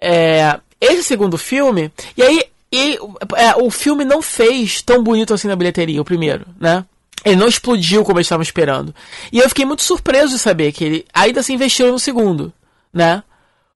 É, 0.00 0.60
esse 0.80 1.02
segundo 1.02 1.38
filme, 1.38 1.90
e 2.16 2.22
aí 2.22 2.44
e, 2.72 2.98
é, 3.36 3.56
o 3.56 3.70
filme 3.70 4.04
não 4.04 4.22
fez 4.22 4.82
tão 4.82 5.02
bonito 5.02 5.34
assim 5.34 5.48
na 5.48 5.56
bilheteria, 5.56 6.00
o 6.00 6.04
primeiro, 6.04 6.46
né? 6.60 6.84
Ele 7.24 7.36
não 7.36 7.48
explodiu 7.48 8.04
como 8.04 8.18
eles 8.18 8.26
estavam 8.26 8.42
esperando. 8.42 8.94
E 9.32 9.38
eu 9.38 9.48
fiquei 9.48 9.64
muito 9.64 9.82
surpreso 9.82 10.34
de 10.34 10.38
saber 10.38 10.72
que 10.72 10.84
ele 10.84 11.06
ainda 11.12 11.42
se 11.42 11.52
investiu 11.52 11.90
no 11.90 11.98
segundo, 11.98 12.52
né? 12.92 13.22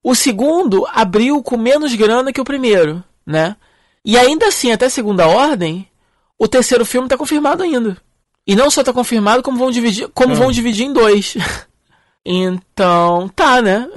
O 0.01 0.15
segundo 0.15 0.85
abriu 0.93 1.41
com 1.43 1.57
menos 1.57 1.93
grana 1.95 2.31
que 2.31 2.39
o 2.39 2.45
primeiro, 2.45 3.03
né? 3.25 3.55
E 4.03 4.17
ainda 4.17 4.47
assim, 4.47 4.71
até 4.71 4.87
segunda 4.87 5.27
ordem, 5.27 5.87
o 6.37 6.47
terceiro 6.47 6.85
filme 6.85 7.07
tá 7.07 7.17
confirmado 7.17 7.63
ainda. 7.63 7.97
E 8.47 8.55
não 8.55 8.69
só 8.69 8.83
tá 8.83 8.93
confirmado, 8.93 9.41
como 9.41 9.57
vão 9.57 9.71
dividir, 9.71 10.07
como 10.13 10.35
vão 10.35 10.51
dividir 10.51 10.85
em 10.85 10.93
dois. 10.93 11.35
então, 12.25 13.27
tá, 13.35 13.61
né? 13.61 13.87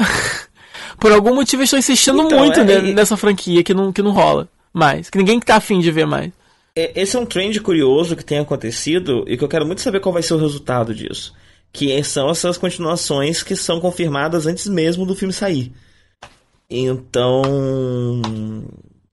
Por 0.99 1.13
algum 1.13 1.35
motivo 1.35 1.63
estão 1.63 1.79
insistindo 1.79 2.23
Então, 2.23 2.39
muito 2.39 2.61
é, 2.61 2.65
ne- 2.65 2.93
nessa 2.93 3.17
franquia 3.17 3.63
que 3.63 3.73
não, 3.75 3.93
que 3.93 4.03
não 4.03 4.11
rola 4.11 4.49
mais. 4.73 5.09
Que 5.11 5.19
ninguém 5.19 5.39
tá 5.39 5.57
afim 5.57 5.81
de 5.81 5.91
ver 5.91 6.07
mais. 6.07 6.33
É, 6.75 7.01
Esse 7.01 7.17
é 7.17 7.21
um 7.21 7.27
trend 7.27 7.61
curioso 7.61 8.17
que 8.17 8.25
tem 8.25 8.39
acontecido 8.39 9.25
e 9.27 9.37
que 9.37 9.45
eu 9.45 9.49
quero 9.49 9.67
muito 9.67 9.81
saber 9.81 10.01
qual 10.01 10.13
vai 10.13 10.23
ser 10.23 10.35
o 10.35 10.39
resultado 10.39 10.95
disso. 10.95 11.35
Que 11.73 12.03
são 12.03 12.31
essas 12.31 12.57
continuações 12.57 13.43
que 13.43 13.55
são 13.55 13.81
confirmadas 13.81 14.47
antes 14.47 14.67
mesmo 14.67 15.05
do 15.07 15.15
filme 15.15 15.33
sair. 15.33 15.73
Então. 16.71 17.43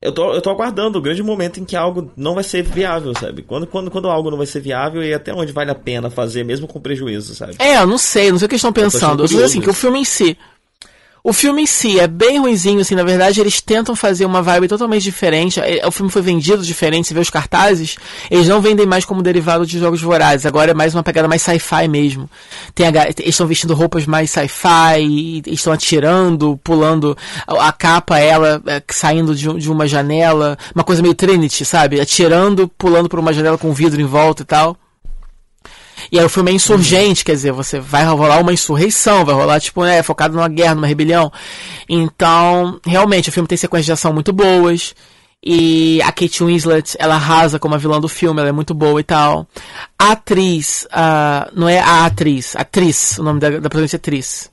Eu 0.02 0.12
tô, 0.12 0.34
eu 0.34 0.42
tô 0.42 0.50
aguardando 0.50 1.00
o 1.00 1.02
grande 1.02 1.24
momento 1.24 1.60
em 1.60 1.66
que 1.66 1.76
algo 1.76 2.12
não 2.16 2.36
vai 2.36 2.44
ser 2.44 2.62
viável, 2.64 3.14
sabe? 3.20 3.42
Quando, 3.42 3.66
quando, 3.66 3.90
quando 3.90 4.10
algo 4.10 4.30
não 4.30 4.38
vai 4.38 4.46
ser 4.46 4.60
viável 4.60 5.02
e 5.02 5.14
até 5.14 5.34
onde 5.34 5.52
vale 5.52 5.72
a 5.72 5.76
pena 5.76 6.10
fazer, 6.10 6.44
mesmo 6.44 6.68
com 6.68 6.80
prejuízo, 6.80 7.34
sabe? 7.34 7.56
É, 7.58 7.78
eu 7.78 7.88
não 7.88 7.98
sei, 7.98 8.30
não 8.32 8.38
sei 8.38 8.46
o 8.46 8.50
que 8.50 8.56
eles 8.56 8.60
estão 8.60 8.74
pensando. 8.74 9.24
Eu 9.24 9.28
sei 9.28 9.38
curioso 9.38 9.54
assim, 9.54 9.62
que 9.62 9.70
o 9.70 9.74
filme 9.74 10.00
em 10.00 10.06
si. 10.06 10.38
O 11.28 11.34
filme 11.34 11.64
em 11.64 11.66
si 11.66 12.00
é 12.00 12.06
bem 12.06 12.38
ruinzinho, 12.38 12.82
assim, 12.82 12.94
na 12.94 13.02
verdade 13.02 13.42
eles 13.42 13.60
tentam 13.60 13.96
fazer 13.96 14.28
uma 14.28 14.44
vibe 14.44 14.68
totalmente 14.68 15.02
diferente. 15.02 15.60
É, 15.60 15.82
O 15.88 15.90
filme 15.90 16.12
foi 16.12 16.22
vendido 16.22 16.62
diferente, 16.62 17.08
você 17.08 17.16
vê 17.16 17.20
os 17.20 17.32
cartazes, 17.32 17.96
eles 18.30 18.48
não 18.48 18.62
vendem 18.62 18.86
mais 18.86 19.06
como 19.06 19.24
derivado 19.24 19.66
de 19.66 19.80
jogos 19.80 20.00
vorazes, 20.04 20.46
agora 20.46 20.70
é 20.70 20.74
mais 20.76 20.94
uma 20.94 21.02
pegada 21.02 21.28
mais 21.28 21.42
sci-fi 21.42 21.88
mesmo. 21.88 22.30
Tem 22.76 22.86
a 22.86 23.06
eles 23.06 23.16
estão 23.30 23.48
vestindo 23.48 23.74
roupas 23.74 24.06
mais 24.06 24.30
sci-fi, 24.30 25.42
estão 25.48 25.74
atirando, 25.74 26.60
pulando, 26.64 27.18
a, 27.48 27.70
a 27.70 27.72
capa, 27.72 28.20
ela 28.20 28.62
é, 28.68 28.84
saindo 28.92 29.34
de, 29.34 29.52
de 29.52 29.72
uma 29.72 29.88
janela, 29.88 30.56
uma 30.76 30.84
coisa 30.84 31.02
meio 31.02 31.16
Trinity, 31.16 31.66
sabe? 31.66 32.00
Atirando, 32.00 32.68
pulando 32.78 33.10
por 33.10 33.18
uma 33.18 33.34
janela 33.34 33.58
com 33.58 33.74
vidro 33.74 34.00
em 34.00 34.06
volta 34.06 34.44
e 34.44 34.46
tal. 34.46 34.78
E 36.12 36.20
aí 36.20 36.26
o 36.26 36.30
filme 36.30 36.52
é 36.52 36.54
insurgente, 36.54 37.24
quer 37.24 37.34
dizer, 37.34 37.52
você 37.52 37.80
vai 37.80 38.06
rolar 38.06 38.40
uma 38.40 38.54
insurreição, 38.54 39.26
vai 39.26 39.36
rolar, 39.36 39.60
tipo, 39.60 39.84
né, 39.84 40.02
focado 40.04 40.36
numa 40.36 40.48
guerra, 40.48 40.76
numa 40.76 40.88
rebelião. 40.88 41.32
Então, 41.90 42.80
realmente, 42.86 43.30
o 43.30 43.32
filme 43.32 43.48
tem 43.48 43.58
sequências 43.58 43.86
de 43.86 43.92
ação 43.92 44.14
muito 44.14 44.32
boas. 44.32 44.94
E 45.48 46.02
a 46.02 46.12
Kate 46.12 46.44
Winslet, 46.44 46.96
ela 46.98 47.16
arrasa 47.16 47.60
como 47.60 47.76
a 47.76 47.78
vilã 47.78 48.02
do 48.02 48.08
filme, 48.08 48.40
ela 48.40 48.50
é 48.50 48.52
muito 48.52 48.74
boa 48.74 49.00
e 49.00 49.04
tal. 49.04 49.48
A 49.98 50.14
atriz, 50.14 50.88
ah, 50.92 51.50
não 51.54 51.70
é 51.70 51.80
a 51.80 52.06
atriz, 52.06 52.56
atriz, 52.56 53.20
o 53.20 53.24
nome 53.24 53.40
da, 53.40 53.60
da 53.60 53.70
presença 53.70 53.96
é 53.96 53.98
atriz. 53.98 54.52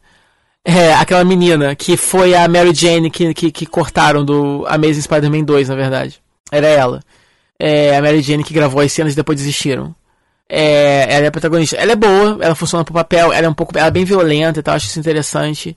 É, 0.64 0.94
aquela 0.94 1.24
menina 1.24 1.74
que 1.74 1.96
foi 1.96 2.34
a 2.34 2.46
Mary 2.46 2.72
Jane 2.74 3.10
que, 3.10 3.34
que, 3.34 3.50
que 3.50 3.66
cortaram 3.66 4.24
do 4.24 4.64
Amazing 4.68 5.00
Spider-Man 5.00 5.44
2, 5.44 5.70
na 5.70 5.74
verdade. 5.74 6.22
Era 6.50 6.66
ela. 6.68 7.00
É, 7.58 7.96
a 7.96 8.02
Mary 8.02 8.20
Jane 8.20 8.44
que 8.44 8.54
gravou 8.54 8.82
as 8.82 8.92
cenas 8.92 9.14
e 9.14 9.16
depois 9.16 9.38
desistiram. 9.38 9.94
É, 10.54 11.06
ela 11.08 11.26
é 11.26 11.30
protagonista. 11.30 11.76
Ela 11.76 11.92
é 11.92 11.96
boa, 11.96 12.36
ela 12.42 12.54
funciona 12.54 12.84
pro 12.84 12.92
papel, 12.92 13.32
ela 13.32 13.46
é 13.46 13.48
um 13.48 13.54
pouco. 13.54 13.76
Ela 13.76 13.86
é 13.86 13.90
bem 13.90 14.04
violenta 14.04 14.60
e 14.60 14.62
tal, 14.62 14.74
acho 14.74 14.86
isso 14.86 15.00
interessante 15.00 15.74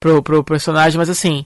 pro, 0.00 0.22
pro 0.22 0.42
personagem, 0.42 0.96
mas 0.98 1.10
assim. 1.10 1.44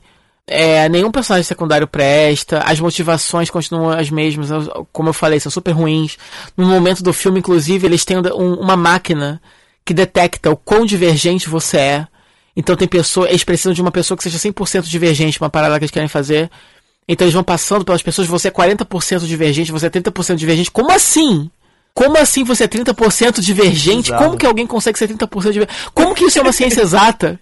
É, 0.50 0.88
nenhum 0.88 1.10
personagem 1.10 1.44
secundário 1.44 1.86
presta, 1.86 2.60
as 2.60 2.80
motivações 2.80 3.50
continuam 3.50 3.90
as 3.90 4.08
mesmas, 4.10 4.48
como 4.92 5.10
eu 5.10 5.12
falei, 5.12 5.38
são 5.38 5.52
super 5.52 5.72
ruins. 5.72 6.16
No 6.56 6.66
momento 6.66 7.02
do 7.02 7.12
filme, 7.12 7.40
inclusive, 7.40 7.86
eles 7.86 8.02
têm 8.02 8.16
um- 8.16 8.54
uma 8.54 8.74
máquina 8.74 9.42
que 9.84 9.92
detecta 9.92 10.48
o 10.50 10.56
quão 10.56 10.86
divergente 10.86 11.50
você 11.50 11.76
é. 11.76 12.06
Então 12.56 12.74
tem 12.76 12.88
pessoas, 12.88 13.28
eles 13.28 13.44
precisam 13.44 13.74
de 13.74 13.82
uma 13.82 13.90
pessoa 13.90 14.16
que 14.16 14.22
seja 14.22 14.38
100% 14.38 14.88
divergente, 14.88 15.38
uma 15.38 15.50
parada 15.50 15.78
que 15.78 15.84
eles 15.84 15.90
querem 15.90 16.08
fazer. 16.08 16.48
Então 17.06 17.26
eles 17.26 17.34
vão 17.34 17.44
passando 17.44 17.84
pelas 17.84 18.02
pessoas, 18.02 18.26
você 18.26 18.48
é 18.48 18.50
40% 18.50 19.26
divergente, 19.26 19.70
você 19.70 19.86
é 19.86 19.90
30% 19.90 20.36
divergente. 20.38 20.70
Como 20.70 20.90
assim? 20.90 21.50
Como 21.94 22.16
assim 22.16 22.44
você 22.44 22.64
é 22.64 22.68
30% 22.68 23.40
divergente? 23.40 24.10
Bizarro. 24.10 24.24
Como 24.24 24.38
que 24.38 24.46
alguém 24.46 24.66
consegue 24.66 24.98
ser 24.98 25.08
30% 25.08 25.52
divergente? 25.52 25.90
Como 25.92 26.14
que 26.14 26.24
isso 26.24 26.38
é 26.38 26.42
uma 26.42 26.52
ciência 26.52 26.82
exata? 26.82 27.40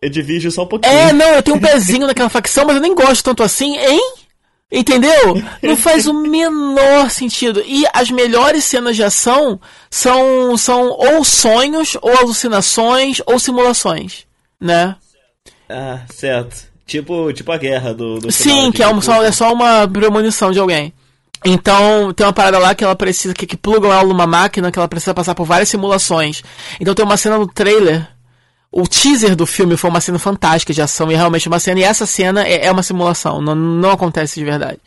Eu 0.00 0.10
divido 0.10 0.50
só 0.50 0.64
um 0.64 0.66
pouquinho. 0.66 0.92
É, 0.92 1.12
não, 1.14 1.28
eu 1.28 1.42
tenho 1.42 1.56
um 1.56 1.60
pezinho 1.60 2.06
naquela 2.06 2.28
facção, 2.28 2.66
mas 2.66 2.76
eu 2.76 2.82
nem 2.82 2.94
gosto 2.94 3.24
tanto 3.24 3.42
assim, 3.42 3.76
hein? 3.78 4.14
Entendeu? 4.70 5.40
Não 5.62 5.76
faz 5.76 6.06
o 6.06 6.12
menor 6.12 7.10
sentido. 7.10 7.62
E 7.64 7.84
as 7.92 8.10
melhores 8.10 8.64
cenas 8.64 8.96
de 8.96 9.02
ação 9.02 9.58
são, 9.88 10.56
são 10.56 10.88
ou 10.90 11.24
sonhos, 11.24 11.96
ou 12.02 12.14
alucinações, 12.18 13.22
ou 13.24 13.38
simulações, 13.38 14.26
né? 14.60 14.96
Ah, 15.70 16.00
certo. 16.12 16.66
Tipo, 16.86 17.32
tipo 17.32 17.50
a 17.50 17.56
guerra 17.56 17.94
do, 17.94 18.18
do 18.18 18.32
Sim, 18.32 18.70
que 18.72 18.82
é, 18.82 19.00
só, 19.00 19.22
é 19.22 19.32
só 19.32 19.52
uma 19.52 19.88
premonição 19.88 20.52
de 20.52 20.58
alguém. 20.58 20.92
Então, 21.44 22.10
tem 22.14 22.26
uma 22.26 22.32
parada 22.32 22.58
lá 22.58 22.74
que 22.74 22.82
ela 22.82 22.96
precisa, 22.96 23.34
que, 23.34 23.46
que 23.46 23.56
plugam 23.56 23.92
ela 23.92 24.02
numa 24.02 24.26
máquina, 24.26 24.72
que 24.72 24.78
ela 24.78 24.88
precisa 24.88 25.12
passar 25.12 25.34
por 25.34 25.44
várias 25.44 25.68
simulações. 25.68 26.42
Então 26.80 26.94
tem 26.94 27.04
uma 27.04 27.18
cena 27.18 27.36
no 27.36 27.46
trailer. 27.46 28.08
O 28.72 28.88
teaser 28.88 29.36
do 29.36 29.46
filme 29.46 29.76
foi 29.76 29.90
uma 29.90 30.00
cena 30.00 30.18
fantástica 30.18 30.72
de 30.72 30.80
ação 30.80 31.10
e 31.10 31.14
é 31.14 31.16
realmente 31.16 31.46
uma 31.46 31.60
cena. 31.60 31.80
E 31.80 31.82
essa 31.82 32.06
cena 32.06 32.42
é, 32.44 32.66
é 32.66 32.72
uma 32.72 32.82
simulação, 32.82 33.42
não, 33.42 33.54
não 33.54 33.90
acontece 33.90 34.40
de 34.40 34.44
verdade. 34.44 34.78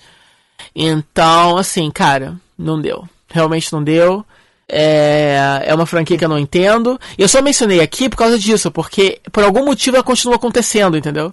Então, 0.75 1.57
assim, 1.57 1.89
cara, 1.91 2.35
não 2.57 2.81
deu. 2.81 3.07
Realmente 3.29 3.71
não 3.71 3.83
deu. 3.83 4.25
É, 4.67 5.63
é 5.63 5.75
uma 5.75 5.85
franquia 5.85 6.17
que 6.17 6.25
eu 6.25 6.29
não 6.29 6.39
entendo. 6.39 6.99
E 7.17 7.21
eu 7.21 7.29
só 7.29 7.39
mencionei 7.39 7.81
aqui 7.81 8.09
por 8.09 8.17
causa 8.17 8.37
disso, 8.37 8.71
porque 8.71 9.21
por 9.31 9.43
algum 9.43 9.63
motivo 9.63 9.95
ela 9.95 10.03
continua 10.03 10.35
acontecendo, 10.37 10.97
entendeu? 10.97 11.31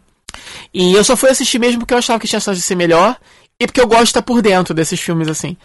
E 0.72 0.92
eu 0.92 1.02
só 1.02 1.16
fui 1.16 1.30
assistir 1.30 1.59
mesmo 1.59 1.80
porque 1.80 1.94
eu 1.94 1.98
achava 1.98 2.20
que 2.20 2.28
tinha 2.28 2.40
chance 2.40 2.60
de 2.60 2.66
ser 2.66 2.74
melhor 2.74 3.16
e 3.59 3.66
porque 3.66 3.81
eu 3.81 3.86
gosto 3.86 4.02
de 4.05 4.09
estar 4.10 4.22
por 4.22 4.40
dentro 4.43 4.74
desses 4.74 5.01
filmes 5.01 5.28
assim. 5.28 5.56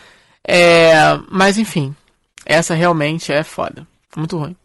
É, 0.47 1.19
mas 1.29 1.57
enfim, 1.57 1.95
essa 2.45 2.73
realmente 2.73 3.31
é 3.31 3.43
foda. 3.43 3.85
Muito 4.15 4.37
ruim. 4.37 4.55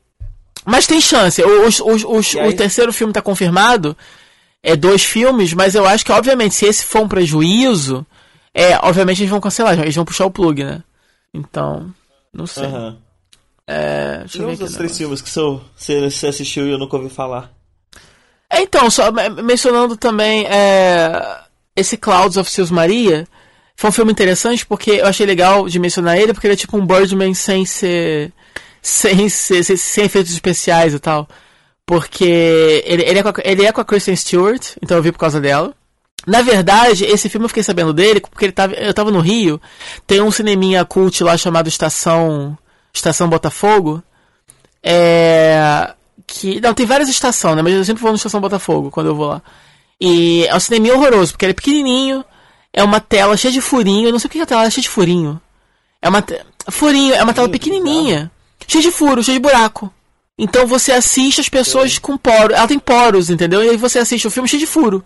Mas 0.65 0.87
tem 0.87 1.01
chance. 1.01 1.43
Os, 1.43 1.81
os, 1.81 2.05
os, 2.05 2.35
o 2.35 2.53
terceiro 2.57 2.93
filme 2.93 3.13
tá 3.13 3.21
confirmado. 3.21 3.97
É 4.63 4.75
dois 4.75 5.05
filmes, 5.05 5.53
mas 5.53 5.75
eu 5.75 5.85
acho 5.87 6.03
que, 6.07 6.11
obviamente, 6.13 6.55
se 6.55 6.65
esse 6.65 6.87
for 6.87 7.03
um 7.03 7.09
prejuízo, 7.09 8.07
é, 8.55 8.79
obviamente 8.79 9.21
eles 9.21 9.29
vão 9.31 9.41
cancelar, 9.41 9.79
eles 9.79 9.95
vão 9.95 10.07
puxar 10.07 10.25
o 10.25 10.31
plug, 10.31 10.65
né? 10.65 10.83
Então, 11.35 11.93
não 12.33 12.47
sei. 12.47 12.65
Aham. 12.65 12.97
É, 13.67 14.19
deixa 14.21 14.39
E 14.39 14.41
eu 14.41 14.47
ver 14.47 14.53
os 14.53 14.59
três 14.59 14.73
negócio. 14.79 14.97
filmes 14.97 15.21
que 15.21 15.29
são, 15.29 15.61
você, 15.77 16.09
você 16.09 16.29
assistiu 16.29 16.67
e 16.67 16.71
eu 16.71 16.79
nunca 16.79 16.97
ouvi 16.97 17.11
falar? 17.11 17.51
É, 18.49 18.63
então, 18.63 18.91
só 18.91 19.13
me- 19.13 19.29
mencionando 19.43 19.99
também 19.99 20.47
é, 20.47 21.11
esse 21.77 21.97
Clouds 21.97 22.37
of 22.37 22.51
Seus 22.51 22.71
Maria, 22.71 23.27
foi 23.77 23.91
um 23.91 23.93
filme 23.93 24.13
interessante 24.13 24.65
porque 24.65 24.93
eu 24.93 25.07
achei 25.07 25.27
legal 25.27 25.69
de 25.69 25.79
mencionar 25.79 26.19
ele, 26.19 26.33
porque 26.33 26.47
ele 26.47 26.55
é 26.55 26.57
tipo 26.57 26.77
um 26.77 26.87
Birdman 26.87 27.35
sem 27.35 27.65
ser. 27.65 28.33
sem, 28.81 29.29
ser, 29.29 29.65
sem, 29.65 29.77
sem 29.77 30.05
efeitos 30.05 30.33
especiais 30.33 30.95
e 30.95 30.99
tal. 30.99 31.29
Porque 31.87 32.83
ele, 32.87 33.03
ele, 33.03 33.19
é 33.19 33.23
com 33.23 33.29
a, 33.29 33.35
ele 33.45 33.67
é 33.67 33.73
com 33.73 33.81
a 33.81 33.85
Kristen 33.85 34.17
Stewart, 34.17 34.77
então 34.83 34.97
eu 34.97 35.03
vi 35.03 35.13
por 35.13 35.19
causa 35.19 35.41
dela. 35.41 35.75
Na 36.27 36.41
verdade, 36.41 37.05
esse 37.05 37.29
filme 37.29 37.45
eu 37.45 37.49
fiquei 37.49 37.63
sabendo 37.63 37.93
dele 37.93 38.21
porque 38.21 38.47
ele 38.47 38.53
tava, 38.53 38.73
eu 38.75 38.95
tava 38.95 39.11
no 39.11 39.21
Rio, 39.21 39.61
tem 40.07 40.23
um 40.23 40.31
cineminha 40.31 40.85
cult 40.85 41.23
lá 41.23 41.37
chamado 41.37 41.69
Estação 41.69 42.57
Estação 42.95 43.29
Botafogo. 43.29 44.03
É. 44.83 45.93
Que. 46.27 46.61
Não, 46.61 46.73
tem 46.73 46.87
várias 46.87 47.09
estações, 47.09 47.57
né? 47.57 47.63
Mas 47.63 47.75
eu 47.75 47.85
sempre 47.85 48.03
vou 48.03 48.13
no 48.13 48.17
Estação 48.17 48.41
Botafogo 48.41 48.91
quando 48.91 49.09
eu 49.09 49.17
vou 49.17 49.29
lá. 49.29 49.43
E 50.01 50.47
é 50.47 50.55
um 50.55 50.61
cineminha 50.61 50.95
horroroso, 50.95 51.33
porque 51.33 51.45
ele 51.45 51.53
é 51.53 51.55
pequenininho, 51.55 52.25
é 52.73 52.83
uma 52.83 53.01
tela 53.01 53.37
cheia 53.37 53.53
de 53.53 53.61
furinho, 53.61 54.09
eu 54.09 54.13
não 54.13 54.19
sei 54.19 54.29
o 54.29 54.31
que 54.31 54.39
é 54.39 54.43
a 54.43 54.47
tela 54.47 54.65
é 54.67 54.71
cheia 54.71 54.83
de 54.83 54.89
furinho. 54.89 55.41
É 56.03 56.09
uma. 56.09 56.21
te- 56.23 56.41
Furinho, 56.71 57.15
é 57.15 57.23
uma 57.23 57.35
tela 57.35 57.49
pequenininha, 57.49 58.31
cheia 58.67 58.83
de 58.83 58.91
furo, 58.91 59.23
cheia 59.23 59.39
de 59.39 59.43
buraco. 59.43 59.93
Então 60.39 60.67
você 60.67 60.91
assiste 60.93 61.41
as 61.41 61.49
pessoas 61.49 61.99
com 61.99 62.17
poros. 62.17 62.57
Ela 62.57 62.67
tem 62.67 62.79
poros, 62.79 63.31
entendeu? 63.31 63.63
E 63.63 63.71
aí 63.71 63.77
você 63.77 63.99
assiste 64.01 64.27
o 64.27 64.31
filme 64.31 64.49
cheio 64.49 64.61
de 64.61 64.67
furo. 64.67 65.05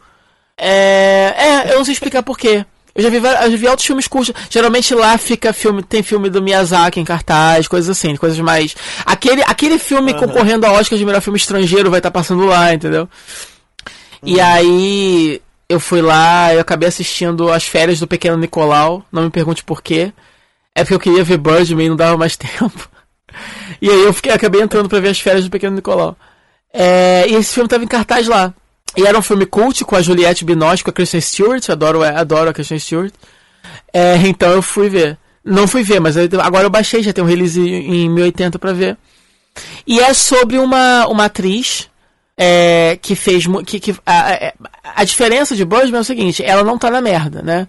É. 0.56 1.34
É, 1.36 1.72
eu 1.72 1.78
não 1.78 1.84
sei 1.84 1.92
explicar 1.92 2.22
porquê. 2.22 2.64
Eu 2.94 3.02
já 3.02 3.10
vi, 3.10 3.16
eu 3.18 3.22
já 3.22 3.56
vi 3.56 3.68
outros 3.68 3.86
filmes 3.86 4.08
curtos. 4.08 4.34
Geralmente 4.50 4.92
lá 4.94 5.16
fica 5.18 5.52
filme, 5.52 5.82
tem 5.82 6.02
filme 6.02 6.28
do 6.30 6.42
Miyazaki 6.42 6.98
em 6.98 7.04
cartaz, 7.04 7.68
coisas 7.68 7.90
assim, 7.96 8.16
coisas 8.16 8.38
mais. 8.40 8.74
Aquele, 9.04 9.42
aquele 9.42 9.78
filme 9.78 10.12
concorrendo 10.14 10.66
a 10.66 10.72
Oscar 10.72 10.98
de 10.98 11.04
melhor 11.04 11.20
filme 11.20 11.38
estrangeiro 11.38 11.90
vai 11.90 11.98
estar 12.00 12.10
passando 12.10 12.44
lá, 12.46 12.72
entendeu? 12.74 13.08
E 14.22 14.40
aí 14.40 15.40
eu 15.68 15.78
fui 15.78 16.00
lá, 16.02 16.52
eu 16.54 16.60
acabei 16.60 16.88
assistindo 16.88 17.50
as 17.52 17.64
férias 17.64 18.00
do 18.00 18.06
Pequeno 18.06 18.36
Nicolau, 18.36 19.04
não 19.12 19.22
me 19.24 19.30
pergunte 19.30 19.62
por 19.64 19.82
quê. 19.82 20.12
É 20.74 20.82
porque 20.82 20.94
eu 20.94 21.00
queria 21.00 21.24
ver 21.24 21.38
Birdman 21.38 21.86
e 21.86 21.88
não 21.90 21.96
dava 21.96 22.16
mais 22.16 22.36
tempo. 22.38 22.88
E 23.80 23.88
aí 23.90 24.02
eu 24.04 24.12
fiquei, 24.12 24.32
acabei 24.32 24.60
entrando 24.62 24.88
pra 24.88 25.00
ver 25.00 25.08
as 25.10 25.20
férias 25.20 25.44
do 25.44 25.50
Pequeno 25.50 25.76
Nicolau. 25.76 26.16
É, 26.72 27.26
e 27.28 27.34
esse 27.34 27.52
filme 27.54 27.68
tava 27.68 27.84
em 27.84 27.88
cartaz 27.88 28.26
lá. 28.26 28.52
E 28.96 29.06
era 29.06 29.18
um 29.18 29.22
filme 29.22 29.46
cult 29.46 29.84
com 29.84 29.94
a 29.96 30.02
Juliette 30.02 30.44
Binoche, 30.44 30.82
com 30.82 30.90
a 30.90 30.92
Kristen 30.92 31.20
Stewart, 31.20 31.68
adoro, 31.68 32.02
adoro 32.02 32.50
a 32.50 32.52
Kristen 32.52 32.78
Stewart. 32.78 33.12
É, 33.92 34.16
então 34.26 34.50
eu 34.50 34.62
fui 34.62 34.88
ver. 34.88 35.18
Não 35.44 35.66
fui 35.68 35.82
ver, 35.82 36.00
mas 36.00 36.16
eu- 36.16 36.28
agora 36.40 36.64
eu 36.66 36.70
baixei, 36.70 37.02
já 37.02 37.12
tem 37.12 37.22
um 37.22 37.26
release 37.26 37.60
em 37.60 38.08
1080 38.08 38.58
pra 38.58 38.72
ver. 38.72 38.96
E 39.86 40.00
é 40.00 40.12
sobre 40.14 40.58
uma, 40.58 41.06
uma 41.08 41.24
atriz 41.26 41.88
é, 42.38 42.96
que 43.02 43.16
fez. 43.16 43.44
Que, 43.66 43.80
que, 43.80 43.96
a, 44.06 44.32
a, 44.32 44.52
a 44.96 45.04
diferença 45.04 45.56
de 45.56 45.64
Birdman 45.64 45.98
é 45.98 46.00
o 46.00 46.04
seguinte: 46.04 46.44
ela 46.44 46.62
não 46.62 46.78
tá 46.78 46.88
na 46.90 47.00
merda, 47.00 47.42
né? 47.42 47.66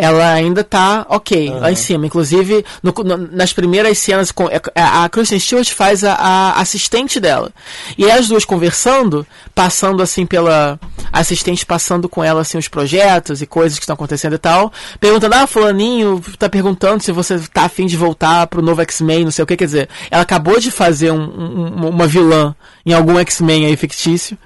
Ela 0.00 0.32
ainda 0.32 0.62
tá 0.62 1.04
ok, 1.08 1.50
lá 1.50 1.72
em 1.72 1.74
cima. 1.74 2.06
Inclusive, 2.06 2.64
no- 2.80 2.94
no- 3.04 3.16
nas 3.32 3.52
primeiras 3.52 3.98
cenas, 3.98 4.30
com, 4.30 4.48
é, 4.48 4.60
a, 4.76 5.02
a 5.04 5.08
Kristen 5.08 5.40
Stewart 5.40 5.68
faz 5.72 6.04
a, 6.04 6.14
a 6.14 6.60
assistente 6.60 7.18
dela. 7.18 7.50
E 7.98 8.08
as 8.08 8.28
duas 8.28 8.44
conversando, 8.44 9.26
passando 9.52 10.00
assim 10.00 10.24
pela. 10.24 10.78
A 11.12 11.18
assistente 11.18 11.66
passando 11.66 12.08
com 12.08 12.22
ela 12.22 12.42
assim 12.42 12.56
os 12.58 12.68
projetos 12.68 13.42
e 13.42 13.46
coisas 13.46 13.76
que 13.76 13.82
estão 13.82 13.94
acontecendo 13.94 14.34
e 14.36 14.38
tal. 14.38 14.72
Perguntando, 15.00 15.34
ah, 15.34 15.46
Fulaninho 15.48 16.22
tá 16.38 16.48
perguntando 16.48 17.02
se 17.02 17.10
você 17.10 17.36
tá 17.52 17.64
afim 17.64 17.86
de 17.86 17.96
voltar 17.96 18.46
pro 18.46 18.62
novo 18.62 18.80
X-Men, 18.82 19.24
não 19.24 19.32
sei 19.32 19.42
o 19.42 19.46
que. 19.46 19.56
Quer 19.56 19.64
dizer, 19.64 19.88
ela 20.12 20.22
acabou 20.22 20.60
de 20.60 20.70
fazer 20.70 21.10
um- 21.10 21.18
um- 21.18 21.88
uma 21.88 22.06
vilã 22.06 22.54
em 22.86 22.92
algum 22.92 23.18
X-Men 23.18 23.66
aí 23.66 23.76
fictício. 23.76 24.38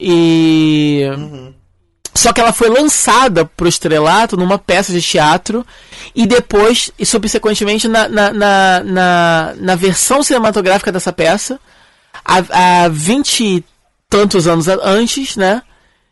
E. 0.00 1.02
Só 2.22 2.32
que 2.32 2.40
ela 2.40 2.52
foi 2.52 2.68
lançada 2.68 3.44
pro 3.44 3.66
estrelato 3.66 4.36
numa 4.36 4.56
peça 4.56 4.92
de 4.92 5.02
teatro 5.02 5.66
e 6.14 6.24
depois, 6.24 6.92
e 6.96 7.04
subsequentemente, 7.04 7.88
na, 7.88 8.08
na, 8.08 8.32
na, 8.32 8.84
na, 8.84 9.54
na 9.56 9.74
versão 9.74 10.22
cinematográfica 10.22 10.92
dessa 10.92 11.12
peça, 11.12 11.58
há, 12.24 12.86
20 12.88 13.40
e 13.44 13.64
tantos 14.08 14.46
anos 14.46 14.68
antes, 14.68 15.36
né? 15.36 15.62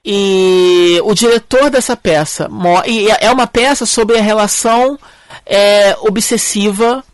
E 0.04 1.00
o 1.04 1.14
diretor 1.14 1.70
dessa 1.70 1.96
peça, 1.96 2.50
e 2.88 3.08
é 3.08 3.30
uma 3.30 3.46
peça 3.46 3.86
sobre 3.86 4.18
a 4.18 4.22
relação 4.22 4.98
é, 5.46 5.96
obsessiva 6.00 7.04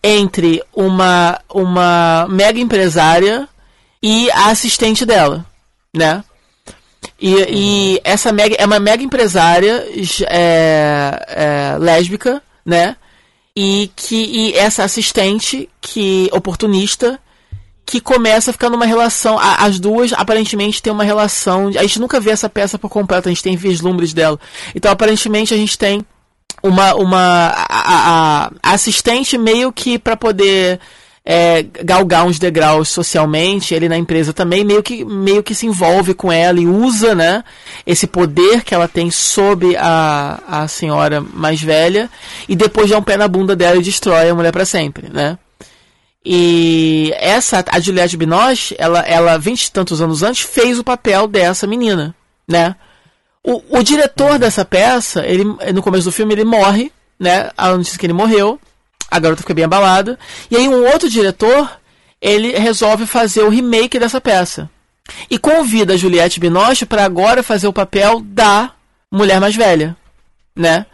entre 0.00 0.62
uma, 0.72 1.40
uma 1.52 2.28
mega 2.30 2.60
empresária 2.60 3.48
e 4.00 4.30
a 4.30 4.50
assistente 4.50 5.04
dela, 5.04 5.44
né? 5.92 6.22
E, 7.20 7.34
e 7.96 8.00
essa 8.04 8.32
mega, 8.32 8.54
é 8.58 8.64
uma 8.66 8.78
mega 8.80 9.02
empresária 9.02 9.86
é, 10.28 11.26
é, 11.28 11.78
lésbica, 11.78 12.42
né? 12.64 12.96
E 13.56 13.90
que 13.94 14.16
e 14.16 14.52
essa 14.54 14.82
assistente 14.84 15.68
que 15.80 16.28
oportunista 16.32 17.20
que 17.86 18.00
começa 18.00 18.50
a 18.50 18.52
ficar 18.52 18.70
numa 18.70 18.86
relação. 18.86 19.38
a- 19.38 19.64
As 19.64 19.78
duas 19.78 20.12
aparentemente 20.12 20.82
têm 20.82 20.92
uma 20.92 21.04
relação. 21.04 21.68
A 21.68 21.82
gente 21.82 22.00
nunca 22.00 22.18
vê 22.18 22.30
essa 22.30 22.48
peça 22.48 22.78
por 22.78 22.88
completo, 22.88 23.28
a 23.28 23.32
gente 23.32 23.42
tem 23.42 23.56
vislumbres 23.56 24.12
dela. 24.12 24.40
Então 24.74 24.90
aparentemente 24.90 25.52
a 25.54 25.56
gente 25.56 25.78
tem 25.78 26.04
uma 26.62 26.94
uma 26.94 27.46
a, 27.48 27.66
a- 27.68 28.50
a 28.62 28.72
assistente 28.72 29.36
meio 29.38 29.70
que 29.72 29.98
para 29.98 30.16
poder 30.16 30.80
é, 31.24 31.62
galgar 31.62 32.26
uns 32.26 32.38
degraus 32.38 32.90
socialmente, 32.90 33.74
ele 33.74 33.88
na 33.88 33.96
empresa 33.96 34.32
também 34.32 34.62
meio 34.62 34.82
que 34.82 35.04
meio 35.04 35.42
que 35.42 35.54
se 35.54 35.66
envolve 35.66 36.12
com 36.12 36.30
ela 36.30 36.60
e 36.60 36.66
usa, 36.66 37.14
né, 37.14 37.42
esse 37.86 38.06
poder 38.06 38.62
que 38.62 38.74
ela 38.74 38.86
tem 38.86 39.10
sobre 39.10 39.74
a, 39.76 40.40
a 40.46 40.68
senhora 40.68 41.22
mais 41.22 41.62
velha 41.62 42.10
e 42.46 42.54
depois 42.54 42.90
dá 42.90 42.98
um 42.98 43.02
pé 43.02 43.16
na 43.16 43.26
bunda 43.26 43.56
dela 43.56 43.78
e 43.78 43.82
destrói 43.82 44.28
a 44.28 44.34
mulher 44.34 44.52
para 44.52 44.66
sempre, 44.66 45.08
né? 45.08 45.38
E 46.26 47.12
essa, 47.16 47.62
a 47.70 47.78
Juliette 47.78 48.16
Binoche, 48.16 48.74
ela, 48.78 49.00
ela, 49.00 49.38
vinte 49.38 49.66
e 49.66 49.70
tantos 49.70 50.00
anos 50.00 50.22
antes, 50.22 50.40
fez 50.40 50.78
o 50.78 50.84
papel 50.84 51.28
dessa 51.28 51.66
menina, 51.66 52.14
né? 52.48 52.74
O, 53.42 53.62
o 53.78 53.82
diretor 53.82 54.38
dessa 54.38 54.64
peça, 54.64 55.22
ele, 55.26 55.44
no 55.44 55.82
começo 55.82 56.04
do 56.04 56.12
filme, 56.12 56.32
ele 56.32 56.44
morre, 56.44 56.90
né? 57.20 57.50
A 57.58 57.72
notícia 57.72 57.98
que 57.98 58.06
ele 58.06 58.14
morreu, 58.14 58.58
a 59.10 59.18
garota 59.18 59.42
fica 59.42 59.54
bem 59.54 59.64
abalada. 59.64 60.18
E 60.50 60.56
aí 60.56 60.68
um 60.68 60.86
outro 60.86 61.08
diretor, 61.08 61.70
ele 62.20 62.56
resolve 62.58 63.06
fazer 63.06 63.42
o 63.42 63.48
remake 63.48 63.98
dessa 63.98 64.20
peça. 64.20 64.68
E 65.30 65.38
convida 65.38 65.94
a 65.94 65.96
Juliette 65.96 66.40
Binoche 66.40 66.86
para 66.86 67.04
agora 67.04 67.42
fazer 67.42 67.66
o 67.66 67.72
papel 67.72 68.20
da 68.20 68.72
mulher 69.10 69.40
mais 69.40 69.54
velha, 69.54 69.96
né? 70.56 70.86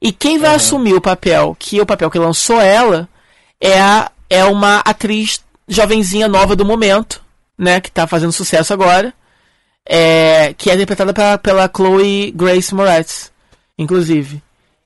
E 0.00 0.12
quem 0.12 0.38
vai 0.38 0.54
assumir 0.54 0.94
o 0.94 1.00
papel, 1.00 1.56
que 1.58 1.78
é 1.78 1.82
o 1.82 1.86
papel 1.86 2.10
que 2.10 2.18
lançou 2.18 2.60
ela, 2.60 3.08
é, 3.60 3.80
a, 3.80 4.10
é 4.30 4.44
uma 4.44 4.78
atriz 4.78 5.40
jovenzinha 5.66 6.28
nova 6.28 6.56
do 6.56 6.64
momento, 6.64 7.22
né? 7.58 7.80
Que 7.80 7.90
tá 7.90 8.06
fazendo 8.06 8.32
sucesso 8.32 8.72
agora. 8.72 9.12
É, 9.90 10.54
que 10.56 10.70
é 10.70 10.74
interpretada 10.74 11.14
pela, 11.14 11.38
pela 11.38 11.70
Chloe 11.74 12.30
Grace 12.32 12.74
Moretz, 12.74 13.32
inclusive. 13.78 14.42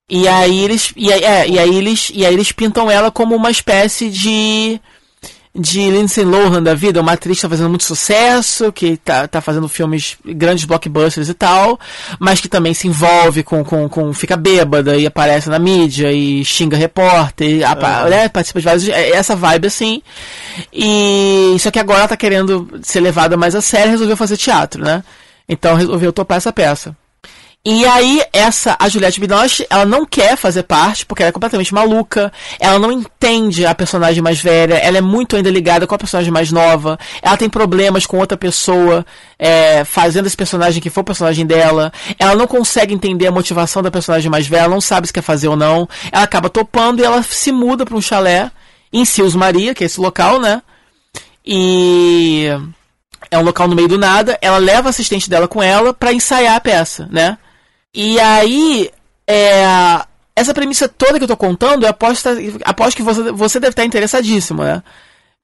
E 0.09 0.27
aí 0.29 0.61
eles. 0.61 0.93
E 0.97 1.13
aí, 1.13 1.23
é, 1.25 1.49
e 1.49 1.59
aí 1.59 1.75
eles. 1.77 2.11
E 2.15 2.25
aí 2.27 2.33
eles 2.35 2.53
pintam 2.53 2.91
ela 2.91 3.11
como 3.11 3.35
uma 3.35 3.51
espécie 3.51 4.09
de. 4.11 4.81
De 5.55 5.91
Lindsay 5.91 6.25
Lohan 6.25 6.63
da 6.63 6.73
vida, 6.75 7.03
uma 7.03 7.13
atriz 7.13 7.37
que 7.37 7.43
tá 7.43 7.49
fazendo 7.51 7.69
muito 7.69 7.85
sucesso, 7.85 8.73
que 8.73 8.97
tá, 8.97 9.29
tá 9.29 9.39
fazendo 9.43 9.69
filmes, 9.69 10.17
grandes 10.25 10.65
blockbusters 10.65 11.29
e 11.29 11.35
tal, 11.35 11.79
mas 12.19 12.41
que 12.41 12.49
também 12.49 12.73
se 12.73 12.89
envolve 12.89 13.43
com, 13.43 13.63
com, 13.63 13.87
com 13.87 14.15
fica 14.15 14.35
bêbada 14.35 14.97
e 14.97 15.07
aparece 15.07 15.51
na 15.51 15.59
mídia 15.59 16.11
e 16.11 16.43
xinga 16.43 16.75
repórter, 16.75 17.47
e, 17.57 17.63
apa- 17.63 18.09
né, 18.09 18.29
participa 18.31 18.61
de 18.61 18.65
vários. 18.65 18.89
é 18.89 19.11
Essa 19.11 19.37
vibe 19.37 19.67
assim. 19.67 20.01
E 20.73 21.55
só 21.61 21.71
que 21.71 21.79
agora 21.79 21.99
ela 21.99 22.09
tá 22.09 22.17
querendo 22.17 22.81
ser 22.83 23.01
levada 23.01 23.37
mais 23.37 23.55
a 23.55 23.61
sério 23.61 23.89
e 23.89 23.91
resolveu 23.91 24.17
fazer 24.17 24.39
teatro, 24.39 24.83
né? 24.83 25.05
Então 25.47 25.75
resolveu 25.75 26.15
topar 26.15 26.39
essa 26.39 26.51
peça. 26.51 26.97
E 27.65 27.87
aí, 27.87 28.21
essa, 28.33 28.75
a 28.77 28.89
Juliette 28.89 29.21
Binoche, 29.21 29.65
ela 29.71 29.87
não 29.87 30.05
quer 30.05 30.37
fazer 30.37 30.65
parte, 30.65 31.07
porque 31.07 31.23
ela 31.23 31.29
é 31.29 31.33
completamente 31.33 31.73
maluca, 31.73 32.33
ela 32.59 32.77
não 32.77 32.91
entende 32.91 33.65
a 33.65 33.73
personagem 33.73 34.21
mais 34.21 34.41
velha, 34.41 34.75
ela 34.75 34.99
é 34.99 35.01
muito 35.01 35.37
ainda 35.37 35.49
ligada 35.49 35.87
com 35.87 35.95
a 35.95 35.99
personagem 35.99 36.33
mais 36.33 36.51
nova, 36.51 36.99
ela 37.23 37.37
tem 37.37 37.49
problemas 37.49 38.05
com 38.05 38.19
outra 38.19 38.37
pessoa 38.37 39.07
é, 39.39 39.85
fazendo 39.85 40.27
esse 40.27 40.37
personagem 40.37 40.83
que 40.83 40.91
for 40.91 41.03
o 41.03 41.05
personagem 41.05 41.47
dela, 41.47 41.93
ela 42.19 42.35
não 42.35 42.49
consegue 42.49 42.93
entender 42.95 43.29
a 43.29 43.33
motivação 43.33 43.81
da 43.81 43.93
personagem 43.93 44.29
mais 44.29 44.49
velha, 44.49 44.63
ela 44.63 44.75
não 44.75 44.81
sabe 44.81 45.07
se 45.07 45.13
quer 45.13 45.23
fazer 45.23 45.47
ou 45.47 45.57
não, 45.57 45.89
ela 46.11 46.25
acaba 46.25 46.51
topando 46.51 46.99
e 46.99 47.05
ela 47.05 47.23
se 47.23 47.53
muda 47.53 47.87
para 47.87 47.97
um 47.97 48.03
chalé 48.03 48.51
em 48.93 49.05
Sils 49.05 49.37
Maria, 49.37 49.73
que 49.73 49.85
é 49.85 49.87
esse 49.87 50.01
local, 50.01 50.41
né? 50.41 50.61
E 51.47 52.49
é 53.31 53.39
um 53.39 53.43
local 53.43 53.69
no 53.69 53.77
meio 53.77 53.89
do 53.89 53.99
nada. 53.99 54.39
Ela 54.43 54.59
leva 54.59 54.89
a 54.89 54.91
assistente 54.91 55.31
dela 55.31 55.49
com 55.49 55.63
ela 55.63 55.95
para 55.95 56.13
ensaiar 56.13 56.57
a 56.57 56.61
peça, 56.61 57.09
né? 57.11 57.39
E 57.95 58.19
aí, 58.19 58.91
é, 59.27 59.65
essa 60.35 60.55
premissa 60.55 60.89
toda 60.89 61.19
que 61.19 61.25
eu 61.25 61.29
tô 61.29 61.37
contando, 61.37 61.85
eu 61.85 61.91
aposto, 61.91 62.29
aposto 62.65 62.97
que 62.97 63.03
você, 63.03 63.33
você 63.33 63.61
deve 63.61 63.73
estar 63.73 63.85
interessadíssimo, 63.85 64.63
né? 64.63 64.83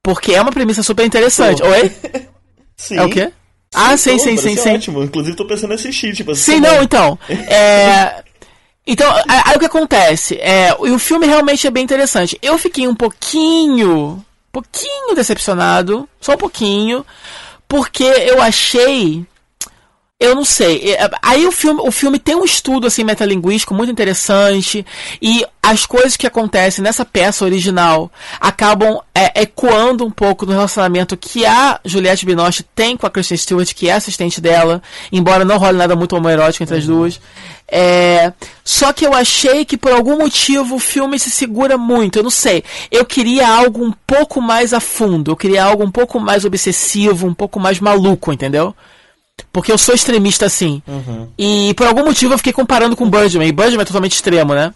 Porque 0.02 0.34
é 0.34 0.40
uma 0.40 0.52
premissa 0.52 0.82
super 0.82 1.04
interessante. 1.04 1.62
Oi? 1.62 1.92
Sim. 2.76 2.96
É 2.96 3.04
o 3.04 3.10
quê? 3.10 3.32
ah, 3.74 3.96
sim, 3.96 4.18
sim, 4.18 4.36
sim, 4.36 4.56
sim. 4.56 4.74
Ótimo. 4.74 5.02
Inclusive, 5.02 5.36
tô 5.36 5.44
pensando 5.44 5.72
em 5.72 5.74
assistir, 5.74 6.14
tipo, 6.14 6.34
Sim, 6.34 6.60
não, 6.60 6.82
então. 6.82 7.18
É. 7.28 8.22
Então, 8.90 9.12
aí 9.28 9.54
o 9.54 9.58
que 9.58 9.66
acontece? 9.66 10.38
É, 10.40 10.74
o 10.78 10.98
filme 10.98 11.26
realmente 11.26 11.66
é 11.66 11.70
bem 11.70 11.84
interessante. 11.84 12.38
Eu 12.40 12.56
fiquei 12.56 12.88
um 12.88 12.94
pouquinho, 12.94 14.24
pouquinho 14.50 15.14
decepcionado, 15.14 16.08
só 16.18 16.32
um 16.32 16.38
pouquinho, 16.38 17.04
porque 17.68 18.04
eu 18.04 18.40
achei 18.40 19.26
eu 20.20 20.34
não 20.34 20.44
sei. 20.44 20.94
É, 20.94 21.10
aí 21.22 21.46
o 21.46 21.52
filme, 21.52 21.80
o 21.80 21.92
filme 21.92 22.18
tem 22.18 22.34
um 22.34 22.44
estudo 22.44 22.88
assim 22.88 23.04
metalinguístico 23.04 23.72
muito 23.72 23.92
interessante 23.92 24.84
e 25.22 25.46
as 25.62 25.86
coisas 25.86 26.16
que 26.16 26.26
acontecem 26.26 26.82
nessa 26.82 27.04
peça 27.04 27.44
original 27.44 28.10
acabam 28.40 29.00
é, 29.14 29.42
ecoando 29.42 30.04
um 30.04 30.10
pouco 30.10 30.44
do 30.44 30.50
relacionamento 30.50 31.16
que 31.16 31.46
a 31.46 31.78
Juliette 31.84 32.26
Binoche 32.26 32.64
tem 32.74 32.96
com 32.96 33.06
a 33.06 33.10
Kristen 33.10 33.36
Stewart, 33.36 33.72
que 33.72 33.88
é 33.88 33.92
assistente 33.92 34.40
dela, 34.40 34.82
embora 35.12 35.44
não 35.44 35.56
role 35.56 35.78
nada 35.78 35.94
muito 35.94 36.16
homoerótico 36.16 36.64
entre 36.64 36.74
uhum. 36.74 36.80
as 36.80 36.86
duas. 36.86 37.20
É, 37.70 38.32
só 38.64 38.92
que 38.92 39.06
eu 39.06 39.14
achei 39.14 39.64
que 39.64 39.76
por 39.76 39.92
algum 39.92 40.18
motivo 40.18 40.76
o 40.76 40.80
filme 40.80 41.16
se 41.18 41.30
segura 41.30 41.78
muito. 41.78 42.18
Eu 42.18 42.24
não 42.24 42.30
sei. 42.30 42.64
Eu 42.90 43.04
queria 43.04 43.46
algo 43.46 43.84
um 43.84 43.92
pouco 44.04 44.40
mais 44.40 44.72
a 44.72 44.80
fundo. 44.80 45.30
Eu 45.30 45.36
queria 45.36 45.62
algo 45.62 45.84
um 45.84 45.90
pouco 45.92 46.18
mais 46.18 46.44
obsessivo, 46.44 47.26
um 47.26 47.34
pouco 47.34 47.60
mais 47.60 47.78
maluco, 47.78 48.32
entendeu? 48.32 48.74
Porque 49.52 49.72
eu 49.72 49.78
sou 49.78 49.94
extremista 49.94 50.46
assim. 50.46 50.82
Uhum. 50.86 51.28
E 51.38 51.74
por 51.74 51.86
algum 51.86 52.04
motivo 52.04 52.34
eu 52.34 52.38
fiquei 52.38 52.52
comparando 52.52 52.96
com 52.96 53.08
Birdman. 53.08 53.48
E 53.48 53.52
Birdman 53.52 53.82
é 53.82 53.84
totalmente 53.84 54.12
extremo, 54.12 54.54
né? 54.54 54.72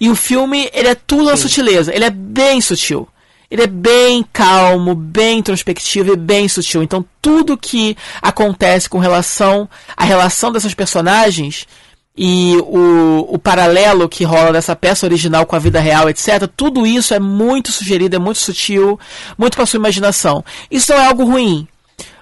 E 0.00 0.08
o 0.08 0.16
filme, 0.16 0.70
ele 0.72 0.88
é 0.88 0.94
tudo 0.94 1.24
na 1.24 1.36
sutileza. 1.36 1.94
Ele 1.94 2.04
é 2.04 2.10
bem 2.10 2.60
sutil. 2.60 3.08
Ele 3.50 3.62
é 3.62 3.66
bem 3.66 4.24
calmo, 4.30 4.94
bem 4.94 5.38
introspectivo 5.38 6.12
e 6.12 6.16
bem 6.16 6.48
sutil. 6.48 6.82
Então 6.82 7.04
tudo 7.22 7.56
que 7.56 7.96
acontece 8.20 8.88
com 8.88 8.98
relação 8.98 9.68
à 9.96 10.04
relação 10.04 10.52
dessas 10.52 10.74
personagens 10.74 11.66
e 12.14 12.56
o, 12.66 13.26
o 13.28 13.38
paralelo 13.38 14.08
que 14.08 14.24
rola 14.24 14.52
dessa 14.52 14.74
peça 14.76 15.06
original 15.06 15.46
com 15.46 15.56
a 15.56 15.58
vida 15.60 15.80
real, 15.80 16.10
etc. 16.10 16.46
Tudo 16.54 16.86
isso 16.86 17.14
é 17.14 17.20
muito 17.20 17.72
sugerido, 17.72 18.16
é 18.16 18.18
muito 18.18 18.40
sutil, 18.40 18.98
muito 19.38 19.56
para 19.56 19.64
sua 19.64 19.78
imaginação. 19.78 20.44
Isso 20.70 20.92
não 20.92 21.00
é 21.00 21.06
algo 21.06 21.24
ruim. 21.24 21.66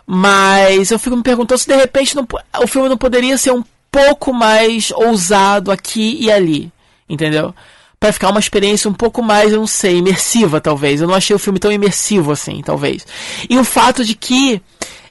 Mas 0.06 0.92
eu 0.92 0.98
fico 0.98 1.16
me 1.16 1.22
perguntando 1.22 1.58
se 1.58 1.66
de 1.66 1.74
repente 1.74 2.14
não, 2.14 2.26
o 2.62 2.66
filme 2.68 2.88
não 2.88 2.96
poderia 2.96 3.36
ser 3.36 3.50
um 3.50 3.64
pouco 3.90 4.32
mais 4.32 4.92
ousado 4.92 5.72
aqui 5.72 6.16
e 6.20 6.30
ali, 6.30 6.70
entendeu? 7.08 7.52
Para 7.98 8.12
ficar 8.12 8.28
uma 8.28 8.38
experiência 8.38 8.88
um 8.88 8.94
pouco 8.94 9.20
mais, 9.22 9.52
eu 9.52 9.58
não 9.58 9.66
sei, 9.66 9.96
imersiva 9.96 10.60
talvez. 10.60 11.00
Eu 11.00 11.08
não 11.08 11.14
achei 11.14 11.34
o 11.34 11.38
filme 11.40 11.58
tão 11.58 11.72
imersivo 11.72 12.30
assim, 12.30 12.62
talvez. 12.64 13.04
E 13.50 13.58
o 13.58 13.64
fato 13.64 14.04
de 14.04 14.14
que, 14.14 14.62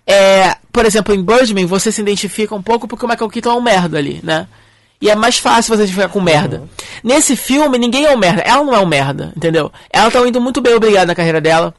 é, 0.08 0.56
por 0.72 0.86
exemplo, 0.86 1.14
em 1.14 1.22
Birdman 1.22 1.66
você 1.66 1.92
se 1.92 2.00
identifica 2.00 2.56
um 2.56 2.62
pouco 2.62 2.88
porque 2.88 3.06
o 3.06 3.10
Michael 3.10 3.30
Keaton 3.30 3.52
é 3.52 3.56
um 3.56 3.62
merda 3.62 3.98
ali, 3.98 4.22
né? 4.24 4.48
E 5.02 5.10
é 5.10 5.16
mais 5.16 5.38
fácil 5.38 5.76
você 5.76 5.86
ficar 5.86 6.08
com 6.08 6.22
merda. 6.22 6.60
Uhum. 6.60 6.68
Nesse 7.04 7.36
filme, 7.36 7.78
ninguém 7.78 8.06
é 8.06 8.12
um 8.12 8.18
merda. 8.18 8.42
Ela 8.44 8.64
não 8.64 8.74
é 8.74 8.80
um 8.80 8.86
merda, 8.86 9.34
entendeu? 9.36 9.70
Ela 9.90 10.10
tá 10.10 10.26
indo 10.26 10.40
muito 10.40 10.62
bem, 10.62 10.74
obrigada, 10.74 11.08
na 11.08 11.16
carreira 11.16 11.42
dela 11.42 11.74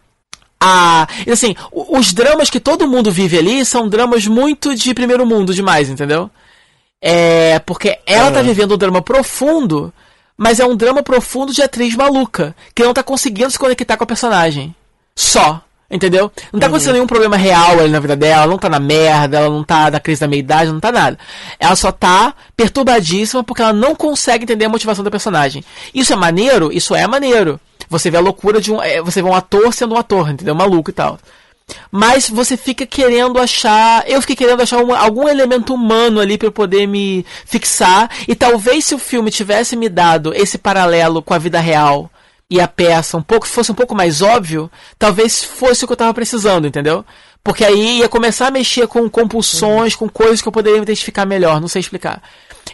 a. 0.60 1.06
Assim, 1.30 1.54
os 1.72 2.12
dramas 2.12 2.50
que 2.50 2.60
todo 2.60 2.88
mundo 2.88 3.10
vive 3.10 3.38
ali 3.38 3.64
são 3.64 3.88
dramas 3.88 4.26
muito 4.26 4.74
de 4.74 4.94
primeiro 4.94 5.26
mundo 5.26 5.54
demais, 5.54 5.88
entendeu? 5.88 6.30
É. 7.00 7.58
Porque 7.60 7.98
ela 8.06 8.28
uhum. 8.28 8.32
tá 8.32 8.42
vivendo 8.42 8.74
um 8.74 8.78
drama 8.78 9.02
profundo, 9.02 9.92
mas 10.36 10.60
é 10.60 10.66
um 10.66 10.76
drama 10.76 11.02
profundo 11.02 11.52
de 11.52 11.62
atriz 11.62 11.94
maluca, 11.94 12.54
que 12.74 12.82
não 12.82 12.94
tá 12.94 13.02
conseguindo 13.02 13.50
se 13.50 13.58
conectar 13.58 13.96
com 13.96 14.04
a 14.04 14.08
personagem. 14.08 14.74
Só. 15.14 15.62
Entendeu? 15.88 16.32
Não 16.52 16.58
tá 16.58 16.66
acontecendo 16.66 16.88
uhum. 16.88 16.94
nenhum 16.94 17.06
problema 17.06 17.36
real 17.36 17.78
ali 17.78 17.90
na 17.90 18.00
vida 18.00 18.16
dela, 18.16 18.42
ela 18.42 18.50
não 18.50 18.58
tá 18.58 18.68
na 18.68 18.80
merda, 18.80 19.36
ela 19.38 19.48
não 19.48 19.62
tá 19.62 19.88
na 19.88 20.00
crise 20.00 20.20
da 20.20 20.26
meia-idade, 20.26 20.72
não 20.72 20.80
tá 20.80 20.90
nada. 20.90 21.16
Ela 21.60 21.76
só 21.76 21.92
tá 21.92 22.34
perturbadíssima 22.56 23.44
porque 23.44 23.62
ela 23.62 23.72
não 23.72 23.94
consegue 23.94 24.42
entender 24.42 24.64
a 24.64 24.68
motivação 24.68 25.04
da 25.04 25.12
personagem. 25.12 25.64
Isso 25.94 26.12
é 26.12 26.16
maneiro? 26.16 26.72
Isso 26.72 26.92
é 26.92 27.06
maneiro. 27.06 27.60
Você 27.88 28.10
vê 28.10 28.16
a 28.16 28.20
loucura 28.20 28.60
de 28.60 28.72
um. 28.72 28.82
É, 28.82 29.00
você 29.00 29.22
vê 29.22 29.28
um 29.28 29.34
ator 29.34 29.72
sendo 29.72 29.94
um 29.94 29.98
ator, 29.98 30.30
entendeu? 30.30 30.54
Maluco 30.54 30.90
e 30.90 30.92
tal. 30.92 31.18
Mas 31.90 32.30
você 32.30 32.56
fica 32.56 32.86
querendo 32.86 33.38
achar. 33.38 34.04
Eu 34.08 34.20
fiquei 34.20 34.36
querendo 34.36 34.62
achar 34.62 34.78
um, 34.78 34.94
algum 34.94 35.28
elemento 35.28 35.74
humano 35.74 36.20
ali 36.20 36.38
para 36.38 36.50
poder 36.50 36.86
me 36.86 37.24
fixar. 37.44 38.10
E 38.28 38.34
talvez 38.34 38.84
se 38.84 38.94
o 38.94 38.98
filme 38.98 39.30
tivesse 39.30 39.76
me 39.76 39.88
dado 39.88 40.32
esse 40.34 40.58
paralelo 40.58 41.22
com 41.22 41.34
a 41.34 41.38
vida 41.38 41.60
real 41.60 42.10
e 42.48 42.60
a 42.60 42.68
peça 42.68 43.16
um 43.16 43.22
pouco 43.22 43.46
fosse 43.46 43.72
um 43.72 43.74
pouco 43.74 43.94
mais 43.94 44.22
óbvio, 44.22 44.70
talvez 44.98 45.42
fosse 45.42 45.84
o 45.84 45.86
que 45.88 45.92
eu 45.92 45.96
tava 45.96 46.14
precisando, 46.14 46.66
entendeu? 46.66 47.04
Porque 47.42 47.64
aí 47.64 47.98
ia 47.98 48.08
começar 48.08 48.48
a 48.48 48.50
mexer 48.50 48.86
com 48.86 49.08
compulsões, 49.08 49.94
com 49.96 50.08
coisas 50.08 50.40
que 50.40 50.48
eu 50.48 50.52
poderia 50.52 50.80
identificar 50.80 51.26
melhor, 51.26 51.60
não 51.60 51.68
sei 51.68 51.80
explicar. 51.80 52.22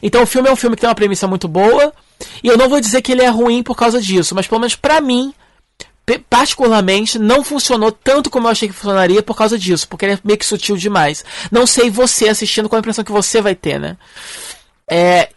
Então 0.02 0.22
o 0.22 0.26
filme 0.26 0.48
é 0.48 0.52
um 0.52 0.56
filme 0.56 0.76
que 0.76 0.80
tem 0.80 0.88
uma 0.88 0.94
premissa 0.94 1.26
muito 1.26 1.48
boa, 1.48 1.92
e 2.42 2.48
eu 2.48 2.56
não 2.56 2.68
vou 2.68 2.80
dizer 2.80 3.02
que 3.02 3.12
ele 3.12 3.22
é 3.22 3.28
ruim 3.28 3.62
por 3.62 3.76
causa 3.76 4.00
disso, 4.00 4.34
mas 4.34 4.46
pelo 4.46 4.60
menos 4.60 4.74
para 4.74 5.00
mim, 5.00 5.32
particularmente, 6.28 7.18
não 7.18 7.44
funcionou 7.44 7.92
tanto 7.92 8.28
como 8.30 8.46
eu 8.46 8.50
achei 8.50 8.68
que 8.68 8.74
funcionaria 8.74 9.22
por 9.22 9.36
causa 9.36 9.58
disso, 9.58 9.86
porque 9.88 10.04
ele 10.04 10.14
é 10.14 10.18
meio 10.24 10.38
que 10.38 10.46
sutil 10.46 10.76
demais. 10.76 11.24
Não 11.50 11.66
sei 11.66 11.90
você 11.90 12.28
assistindo 12.28 12.68
qual 12.68 12.78
a 12.78 12.80
impressão 12.80 13.04
que 13.04 13.12
você 13.12 13.40
vai 13.40 13.54
ter, 13.54 13.78
né? 13.78 13.96
É. 14.90 15.28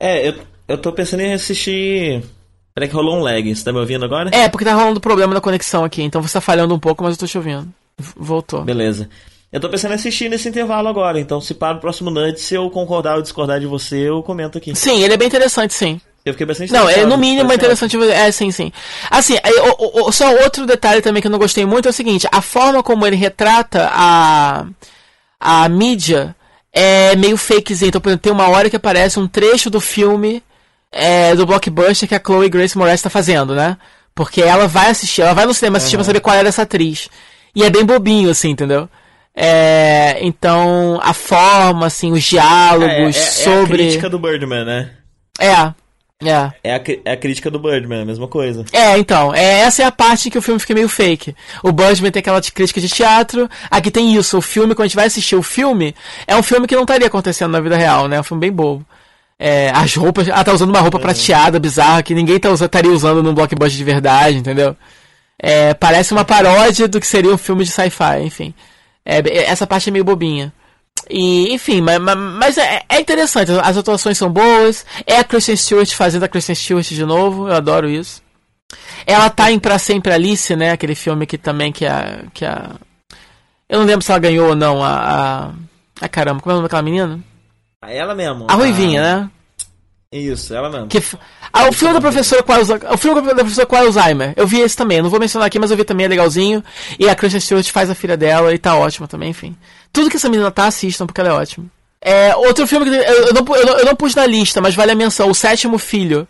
É, 0.00 0.28
eu, 0.28 0.34
eu 0.68 0.78
tô 0.78 0.92
pensando 0.92 1.20
em 1.20 1.32
assistir. 1.32 2.22
Peraí 2.74 2.88
que 2.88 2.94
rolou 2.94 3.16
um 3.16 3.22
lag, 3.22 3.54
você 3.54 3.64
tá 3.64 3.72
me 3.72 3.78
ouvindo 3.78 4.04
agora? 4.04 4.30
É, 4.34 4.48
porque 4.48 4.64
tá 4.64 4.74
rolando 4.74 5.00
problema 5.00 5.34
da 5.34 5.40
conexão 5.40 5.84
aqui, 5.84 6.02
então 6.02 6.20
você 6.20 6.34
tá 6.34 6.40
falhando 6.40 6.74
um 6.74 6.78
pouco, 6.78 7.02
mas 7.02 7.14
eu 7.14 7.20
tô 7.20 7.26
te 7.26 7.38
ouvindo. 7.38 7.68
Voltou. 8.16 8.64
Beleza. 8.64 9.08
Eu 9.50 9.60
tô 9.60 9.70
pensando 9.70 9.92
em 9.92 9.94
assistir 9.94 10.28
nesse 10.28 10.48
intervalo 10.48 10.88
agora, 10.88 11.18
então 11.18 11.40
se 11.40 11.54
para 11.54 11.78
o 11.78 11.80
próximo 11.80 12.10
Nut, 12.10 12.38
se 12.38 12.54
eu 12.54 12.68
concordar 12.68 13.16
ou 13.16 13.22
discordar 13.22 13.60
de 13.60 13.66
você, 13.66 14.08
eu 14.08 14.22
comento 14.22 14.58
aqui. 14.58 14.74
Sim, 14.74 15.02
ele 15.02 15.14
é 15.14 15.16
bem 15.16 15.28
interessante, 15.28 15.72
sim. 15.72 16.00
Eu 16.26 16.32
fiquei 16.32 16.44
bastante 16.44 16.72
Não, 16.72 16.88
é 16.88 17.06
no 17.06 17.16
mínimo 17.16 17.52
é 17.52 17.54
interessante. 17.54 17.96
É, 18.10 18.32
sim, 18.32 18.50
sim. 18.50 18.72
Assim, 19.08 19.36
o, 19.78 20.08
o, 20.08 20.12
só 20.12 20.28
outro 20.42 20.66
detalhe 20.66 21.00
também 21.00 21.22
que 21.22 21.28
eu 21.28 21.30
não 21.30 21.38
gostei 21.38 21.64
muito 21.64 21.86
é 21.86 21.90
o 21.90 21.94
seguinte: 21.94 22.26
a 22.32 22.42
forma 22.42 22.82
como 22.82 23.06
ele 23.06 23.14
retrata 23.14 23.88
a, 23.92 24.66
a 25.38 25.68
mídia 25.68 26.34
é 26.72 27.14
meio 27.14 27.36
fakezinho. 27.36 27.90
Então, 27.90 28.00
por 28.00 28.08
exemplo, 28.08 28.24
tem 28.24 28.32
uma 28.32 28.48
hora 28.48 28.68
que 28.68 28.74
aparece 28.74 29.20
um 29.20 29.28
trecho 29.28 29.70
do 29.70 29.80
filme 29.80 30.42
é, 30.90 31.32
do 31.36 31.46
blockbuster 31.46 32.08
que 32.08 32.14
a 32.16 32.20
Chloe 32.20 32.48
Grace 32.48 32.76
Moretz 32.76 32.98
está 32.98 33.08
fazendo, 33.08 33.54
né? 33.54 33.76
Porque 34.12 34.42
ela 34.42 34.66
vai 34.66 34.90
assistir, 34.90 35.22
ela 35.22 35.32
vai 35.32 35.46
no 35.46 35.54
cinema 35.54 35.76
assistir 35.76 35.94
uhum. 35.94 36.00
pra 36.00 36.06
saber 36.06 36.20
qual 36.20 36.34
era 36.34 36.48
essa 36.48 36.62
atriz. 36.62 37.08
E 37.54 37.62
é 37.62 37.70
bem 37.70 37.84
bobinho, 37.84 38.30
assim, 38.30 38.50
entendeu? 38.50 38.88
É, 39.32 40.18
então, 40.22 40.98
a 41.02 41.12
forma, 41.12 41.86
assim, 41.86 42.10
os 42.10 42.24
diálogos 42.24 43.16
é, 43.16 43.20
é 43.20 43.30
sobre. 43.30 43.60
É 43.60 43.62
a 43.62 43.88
crítica 43.88 44.10
do 44.10 44.18
Birdman, 44.18 44.64
né? 44.64 44.90
É. 45.38 45.72
É. 46.22 46.52
É 46.64 46.74
a, 46.74 46.80
é 47.04 47.12
a 47.12 47.16
crítica 47.16 47.50
do 47.50 47.58
Birdman, 47.58 48.02
a 48.02 48.04
mesma 48.04 48.26
coisa. 48.26 48.64
É, 48.72 48.96
então. 48.96 49.34
É, 49.34 49.60
essa 49.60 49.82
é 49.82 49.84
a 49.84 49.92
parte 49.92 50.30
que 50.30 50.38
o 50.38 50.42
filme 50.42 50.58
fica 50.58 50.72
meio 50.72 50.88
fake. 50.88 51.34
O 51.62 51.72
Birdman 51.72 52.10
tem 52.10 52.20
aquela 52.20 52.40
crítica 52.40 52.80
de 52.80 52.88
teatro. 52.88 53.48
Aqui 53.70 53.90
tem 53.90 54.14
isso. 54.14 54.38
O 54.38 54.40
filme, 54.40 54.74
quando 54.74 54.86
a 54.86 54.88
gente 54.88 54.96
vai 54.96 55.06
assistir 55.06 55.36
o 55.36 55.42
filme, 55.42 55.94
é 56.26 56.34
um 56.34 56.42
filme 56.42 56.66
que 56.66 56.74
não 56.74 56.82
estaria 56.82 57.06
acontecendo 57.06 57.52
na 57.52 57.60
vida 57.60 57.76
real, 57.76 58.08
né? 58.08 58.16
É 58.16 58.20
um 58.20 58.24
filme 58.24 58.40
bem 58.40 58.52
bobo. 58.52 58.84
É, 59.38 59.70
as 59.74 59.94
roupas. 59.94 60.26
Ah, 60.30 60.42
tá 60.42 60.54
usando 60.54 60.70
uma 60.70 60.80
roupa 60.80 60.96
é. 60.98 61.00
prateada, 61.02 61.60
bizarra, 61.60 62.02
que 62.02 62.14
ninguém 62.14 62.40
tá 62.40 62.50
estaria 62.50 62.90
usando 62.90 63.22
num 63.22 63.34
blockbuster 63.34 63.76
de 63.76 63.84
verdade, 63.84 64.38
entendeu? 64.38 64.74
É, 65.38 65.74
parece 65.74 66.12
uma 66.14 66.24
paródia 66.24 66.88
do 66.88 66.98
que 66.98 67.06
seria 67.06 67.32
um 67.32 67.36
filme 67.36 67.62
de 67.62 67.70
sci-fi, 67.70 68.22
enfim. 68.22 68.54
É, 69.04 69.44
essa 69.44 69.66
parte 69.66 69.90
é 69.90 69.92
meio 69.92 70.04
bobinha. 70.04 70.50
E, 71.08 71.52
enfim, 71.52 71.80
mas, 71.80 71.98
mas 71.98 72.58
é, 72.58 72.82
é, 72.88 73.00
interessante. 73.00 73.52
As 73.52 73.76
atuações 73.76 74.18
são 74.18 74.30
boas. 74.30 74.84
É 75.06 75.18
a 75.18 75.24
Kristen 75.24 75.56
Stewart 75.56 75.92
fazendo 75.94 76.24
a 76.24 76.28
Kristen 76.28 76.54
Stewart 76.54 76.86
de 76.86 77.04
novo. 77.04 77.48
Eu 77.48 77.54
adoro 77.54 77.88
isso. 77.88 78.22
Ela 79.06 79.30
tá 79.30 79.50
em 79.52 79.58
Pra 79.58 79.78
Sempre 79.78 80.12
Alice, 80.12 80.54
né? 80.56 80.72
Aquele 80.72 80.94
filme 80.94 81.26
que 81.26 81.38
também 81.38 81.72
que 81.72 81.86
a. 81.86 82.24
Que 82.34 82.44
a... 82.44 82.70
Eu 83.68 83.80
não 83.80 83.86
lembro 83.86 84.04
se 84.04 84.10
ela 84.10 84.18
ganhou 84.18 84.48
ou 84.48 84.54
não. 84.56 84.82
A. 84.82 84.90
a... 84.90 85.50
Ah, 86.00 86.08
caramba, 86.08 86.40
como 86.40 86.52
é 86.52 86.54
o 86.54 86.56
nome 86.58 86.68
daquela 86.68 86.82
menina? 86.82 87.20
Ela 87.82 88.14
mesmo. 88.14 88.46
A 88.48 88.54
Ruivinha, 88.54 89.00
a... 89.00 89.20
né? 89.20 89.30
Isso, 90.10 90.54
ela 90.54 90.70
mesmo. 90.70 90.86
Que, 90.86 91.02
ah, 91.52 91.68
o 91.68 91.72
filme 91.72 91.92
da 91.92 92.00
professora 92.00 92.42
com 92.42 92.52
Alzheimer. 92.52 92.92
O 92.92 92.96
filme 92.96 93.20
da 93.22 93.34
professora 93.34 93.66
com 93.66 93.76
Alzheimer. 93.76 94.34
Eu 94.36 94.46
vi 94.46 94.60
esse 94.60 94.76
também. 94.76 95.02
Não 95.02 95.10
vou 95.10 95.18
mencionar 95.18 95.46
aqui, 95.46 95.58
mas 95.58 95.70
eu 95.70 95.76
vi 95.76 95.84
também, 95.84 96.06
é 96.06 96.08
legalzinho. 96.08 96.62
E 96.98 97.08
a 97.08 97.14
Kristen 97.14 97.40
Stewart 97.40 97.70
faz 97.70 97.90
a 97.90 97.94
filha 97.94 98.16
dela 98.16 98.54
e 98.54 98.58
tá 98.58 98.76
ótima 98.76 99.08
também, 99.08 99.30
enfim. 99.30 99.56
Tudo 99.92 100.08
que 100.08 100.16
essa 100.16 100.28
menina 100.28 100.50
tá, 100.50 100.66
assistam, 100.66 101.06
porque 101.06 101.20
ela 101.20 101.30
é 101.30 101.32
ótima. 101.32 101.66
É, 102.00 102.36
outro 102.36 102.66
filme 102.66 102.86
que 102.86 102.94
eu, 102.94 103.02
eu, 103.02 103.34
não, 103.34 103.56
eu, 103.56 103.66
não, 103.66 103.78
eu 103.78 103.84
não 103.84 103.96
pus 103.96 104.14
na 104.14 104.24
lista, 104.26 104.60
mas 104.60 104.74
vale 104.74 104.92
a 104.92 104.94
menção. 104.94 105.28
O 105.28 105.34
Sétimo 105.34 105.78
Filho. 105.78 106.26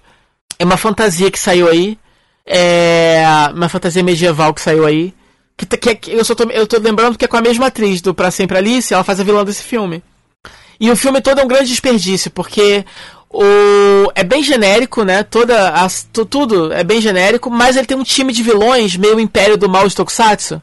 É 0.59 0.65
uma 0.65 0.79
fantasia 0.79 1.31
que 1.31 1.39
saiu 1.39 1.69
aí. 1.69 1.99
É 2.47 3.25
uma 3.55 3.69
fantasia 3.69 4.03
medieval 4.03 4.55
que 4.55 4.61
saiu 4.61 4.87
aí. 4.87 5.13
Que, 5.57 5.67
que, 5.67 5.95
que 5.95 6.13
eu, 6.13 6.25
só 6.25 6.35
tô, 6.35 6.45
eu 6.45 6.67
tô 6.67 6.79
lembrando 6.79 7.17
que 7.19 7.25
é 7.25 7.29
com 7.29 7.37
a 7.37 7.43
mesma 7.43 7.67
atriz 7.67 8.01
do 8.01 8.15
Pra 8.15 8.31
Sempre 8.31 8.59
Alice, 8.59 8.93
ela 8.93 9.05
faz 9.05 9.21
a 9.21 9.25
vilã 9.25 9.45
desse 9.45 9.63
filme. 9.63 10.03
E 10.79 10.91
o 10.91 10.97
filme 10.97 11.21
todo 11.21 11.41
é 11.41 11.45
um 11.45 11.49
grande 11.49 11.71
desperdício, 11.71 12.31
porque 12.31 12.85
o 13.31 14.11
é 14.15 14.23
bem 14.25 14.43
genérico, 14.43 15.03
né? 15.05 15.23
Toda 15.23 15.73
tudo 16.31 16.73
é 16.73 16.83
bem 16.85 17.01
genérico, 17.01 17.51
mas 17.51 17.77
ele 17.77 17.87
tem 17.87 17.97
um 17.97 18.03
time 18.05 18.33
de 18.33 18.43
vilões 18.43 18.97
meio 18.97 19.19
Império 19.21 19.57
do 19.57 19.69
Mal 19.69 19.87
de 19.89 19.95
Tokusatsu. 19.95 20.61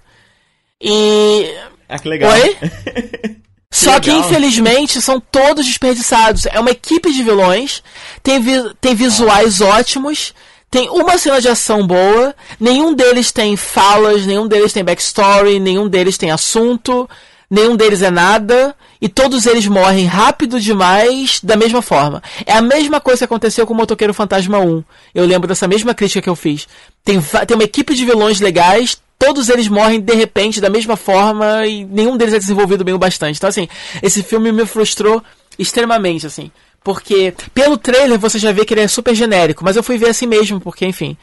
E 0.82 1.54
Ah, 1.88 2.00
que 2.00 2.08
legal. 2.08 2.32
Oi? 2.32 2.58
Só 3.72 4.00
que, 4.00 4.12
legal. 4.12 4.30
infelizmente, 4.30 5.02
são 5.02 5.20
todos 5.20 5.66
desperdiçados. 5.66 6.46
É 6.46 6.60
uma 6.60 6.70
equipe 6.70 7.12
de 7.12 7.24
vilões, 7.24 7.82
tem, 8.22 8.40
vi- 8.40 8.72
tem 8.80 8.94
visuais 8.94 9.62
ótimos, 9.62 10.32
tem 10.70 10.88
uma 10.90 11.18
cena 11.18 11.42
de 11.42 11.48
ação 11.48 11.86
boa, 11.86 12.36
nenhum 12.60 12.94
deles 12.94 13.32
tem 13.32 13.56
falas, 13.58 14.28
nenhum 14.28 14.48
deles 14.48 14.74
tem 14.74 14.84
backstory, 14.84 15.60
nenhum 15.60 15.88
deles 15.88 16.18
tem 16.20 16.30
assunto, 16.30 17.10
nenhum 17.50 17.76
deles 17.76 18.02
é 18.02 18.10
nada, 18.10 18.76
e 19.02 19.10
todos 19.10 19.46
eles 19.46 19.68
morrem 19.68 20.06
rápido 20.06 20.60
demais 20.60 21.40
da 21.42 21.56
mesma 21.56 21.82
forma. 21.82 22.22
É 22.46 22.54
a 22.54 22.62
mesma 22.62 23.02
coisa 23.02 23.20
que 23.20 23.26
aconteceu 23.26 23.68
com 23.68 23.74
o 23.74 23.78
Motoqueiro 23.78 24.14
Fantasma 24.14 24.60
1. 24.60 24.84
Eu 25.14 25.26
lembro 25.26 25.48
dessa 25.48 25.68
mesma 25.68 25.94
crítica 25.94 26.22
que 26.22 26.30
eu 26.30 26.36
fiz. 26.36 26.68
Tem, 27.04 27.22
tem 27.22 27.56
uma 27.56 27.64
equipe 27.64 27.94
de 27.94 28.06
vilões 28.06 28.40
legais, 28.40 28.98
todos 29.20 29.50
eles 29.50 29.68
morrem 29.68 30.00
de 30.00 30.14
repente 30.14 30.62
da 30.62 30.70
mesma 30.70 30.96
forma 30.96 31.66
e 31.66 31.86
nenhum 31.86 32.18
deles 32.18 32.34
é 32.34 32.40
desenvolvido 32.40 32.84
bem 32.84 32.94
o 32.94 32.98
bastante. 32.98 33.38
Então, 33.38 33.50
assim, 33.50 33.68
esse 34.02 34.24
filme 34.24 34.52
me 34.52 34.66
frustrou 34.66 35.24
extremamente, 35.60 36.26
assim. 36.26 36.52
Porque 36.84 37.34
pelo 37.54 37.78
trailer 37.78 38.20
você 38.20 38.38
já 38.38 38.52
vê 38.52 38.66
que 38.66 38.74
ele 38.74 38.82
é 38.82 38.88
super 38.88 39.16
genérico, 39.16 39.64
mas 39.64 39.76
eu 39.76 39.84
fui 39.84 39.98
ver 39.98 40.10
assim 40.10 40.28
mesmo, 40.28 40.60
porque, 40.60 40.86
enfim. 40.86 41.18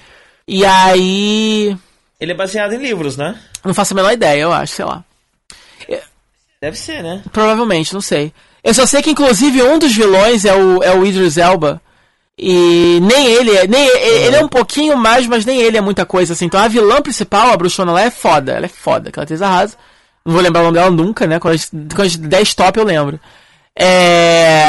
E 0.47 0.65
aí. 0.65 1.77
Ele 2.19 2.33
é 2.33 2.35
baseado 2.35 2.73
em 2.73 2.79
livros, 2.79 3.17
né? 3.17 3.39
Não 3.65 3.75
faço 3.75 3.95
a 3.95 3.97
menor 3.97 4.13
ideia, 4.13 4.41
eu 4.41 4.53
acho, 4.53 4.75
sei 4.75 4.85
lá. 4.85 5.05
Deve 6.61 6.77
ser, 6.77 7.03
né? 7.03 7.23
Provavelmente, 7.33 7.95
não 7.95 8.03
sei. 8.03 8.33
Eu 8.63 8.75
só 8.75 8.85
sei 8.85 9.01
que, 9.01 9.11
inclusive, 9.11 9.63
um 9.63 9.79
dos 9.79 9.95
vilões 9.95 10.45
é 10.45 10.55
o, 10.55 10.83
é 10.83 10.95
o 10.95 11.07
Idris 11.07 11.39
Elba. 11.39 11.81
E 12.37 13.01
nem 13.03 13.33
ele 13.33 13.51
é. 13.57 13.67
Nem, 13.67 13.87
ele 13.89 14.37
é 14.37 14.45
um 14.45 14.49
pouquinho 14.49 14.97
mais, 14.97 15.27
mas 15.27 15.45
nem 15.45 15.61
ele 15.61 15.77
é 15.77 15.81
muita 15.81 16.07
coisa 16.07 16.33
assim. 16.33 16.47
Então 16.47 16.61
a 16.61 16.69
vilã 16.69 17.01
principal, 17.03 17.51
a 17.51 17.57
bruxona 17.57 17.93
lá, 17.93 18.03
é 18.03 18.11
foda. 18.11 18.53
Ela 18.53 18.67
é 18.67 18.69
foda, 18.69 19.09
aquela 19.09 19.25
atriz 19.25 19.43
arrasa. 19.43 19.77
Não 20.25 20.33
vou 20.35 20.43
lembrar 20.43 20.61
o 20.61 20.65
nome 20.65 20.79
dela 20.79 20.91
nunca, 20.91 21.27
né? 21.27 21.39
Quando 21.39 21.55
a 21.55 21.57
gente, 21.57 21.71
quando 21.71 22.01
a 22.01 22.09
gente 22.09 22.19
der 22.19 22.43
stop 22.43 22.79
eu 22.79 22.85
lembro. 22.85 23.21
É. 23.75 24.65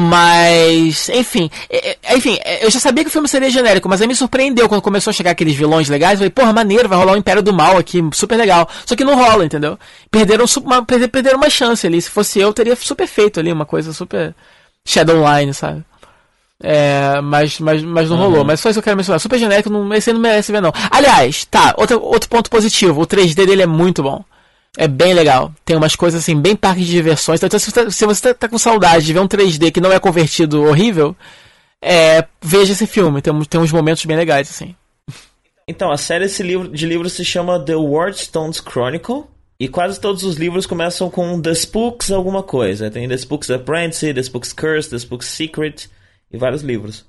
Mas, 0.00 1.08
enfim, 1.08 1.50
é- 1.68 1.96
é- 2.04 2.16
enfim, 2.16 2.38
é, 2.44 2.64
eu 2.64 2.70
já 2.70 2.78
sabia 2.78 3.02
que 3.02 3.08
o 3.08 3.12
filme 3.12 3.26
seria 3.28 3.50
genérico, 3.50 3.88
mas 3.88 4.00
aí 4.00 4.06
me 4.06 4.14
surpreendeu 4.14 4.68
quando 4.68 4.80
começou 4.80 5.10
a 5.10 5.14
chegar 5.14 5.32
aqueles 5.32 5.56
vilões 5.56 5.88
legais. 5.88 6.12
Eu 6.12 6.18
falei, 6.18 6.30
porra, 6.30 6.52
maneiro, 6.52 6.88
vai 6.88 6.96
rolar 6.96 7.12
o 7.14 7.16
Império 7.16 7.42
do 7.42 7.52
Mal 7.52 7.76
aqui, 7.76 8.00
super 8.12 8.36
legal. 8.36 8.68
Só 8.86 8.94
que 8.94 9.04
não 9.04 9.16
rola, 9.16 9.44
entendeu? 9.44 9.76
Perderam 10.10 10.44
uma, 10.62 10.84
perder- 10.84 11.08
perderam 11.08 11.36
uma 11.36 11.50
chance 11.50 11.86
ali. 11.86 12.00
Se 12.00 12.10
fosse 12.10 12.38
eu, 12.38 12.52
teria 12.52 12.76
super 12.76 13.06
feito 13.08 13.40
ali 13.40 13.52
uma 13.52 13.66
coisa 13.66 13.92
super 13.92 14.34
Shadowline, 14.86 15.52
sabe? 15.52 15.84
É, 16.62 17.20
mas, 17.20 17.58
mas, 17.60 17.82
mas 17.82 18.08
não 18.08 18.16
rolou. 18.16 18.44
Mas 18.44 18.60
só 18.60 18.70
isso 18.70 18.76
que 18.76 18.80
eu 18.80 18.84
quero 18.84 18.96
mencionar. 18.96 19.20
Super 19.20 19.38
genérico, 19.38 19.68
não, 19.68 19.92
esse 19.94 20.10
aí 20.10 20.14
não 20.14 20.20
merece 20.20 20.52
ver, 20.52 20.60
não. 20.62 20.72
Aliás, 20.90 21.44
tá, 21.44 21.74
outro, 21.76 22.00
outro 22.02 22.28
ponto 22.28 22.48
positivo. 22.50 23.00
O 23.02 23.06
3D 23.06 23.46
dele 23.46 23.62
é 23.62 23.66
muito 23.66 24.02
bom. 24.02 24.24
É 24.80 24.86
bem 24.86 25.12
legal. 25.12 25.52
Tem 25.64 25.76
umas 25.76 25.96
coisas 25.96 26.22
assim, 26.22 26.40
bem 26.40 26.54
parque 26.54 26.84
de 26.84 26.92
diversões. 26.92 27.42
Então, 27.42 27.58
se 27.58 27.68
você, 27.68 27.90
se 27.90 28.06
você 28.06 28.28
tá, 28.28 28.34
tá 28.34 28.48
com 28.48 28.56
saudade 28.56 29.04
de 29.06 29.12
ver 29.12 29.18
um 29.18 29.26
3D 29.26 29.72
que 29.72 29.80
não 29.80 29.90
é 29.90 29.98
convertido 29.98 30.62
horrível, 30.62 31.16
é, 31.82 32.24
veja 32.40 32.72
esse 32.72 32.86
filme. 32.86 33.20
Tem, 33.20 33.36
tem 33.44 33.60
uns 33.60 33.72
momentos 33.72 34.04
bem 34.04 34.16
legais, 34.16 34.48
assim. 34.48 34.76
Então, 35.66 35.90
a 35.90 35.96
série 35.96 36.26
esse 36.26 36.44
livro, 36.44 36.68
de 36.68 36.86
livros 36.86 37.14
se 37.14 37.24
chama 37.24 37.58
The 37.58 37.74
Wardstones 37.74 38.60
Chronicle. 38.60 39.24
E 39.58 39.66
quase 39.66 39.98
todos 39.98 40.22
os 40.22 40.36
livros 40.36 40.64
começam 40.64 41.10
com 41.10 41.42
The 41.42 41.52
Spooks 41.52 42.12
alguma 42.12 42.44
coisa. 42.44 42.88
Tem 42.88 43.08
The 43.08 43.16
Spooks 43.16 43.50
Apprentice, 43.50 44.14
The 44.14 44.22
Spooks 44.22 44.52
Curse, 44.52 44.90
The 44.90 44.98
Spooks 45.00 45.26
Secret 45.26 45.90
e 46.30 46.38
vários 46.38 46.62
livros. 46.62 47.04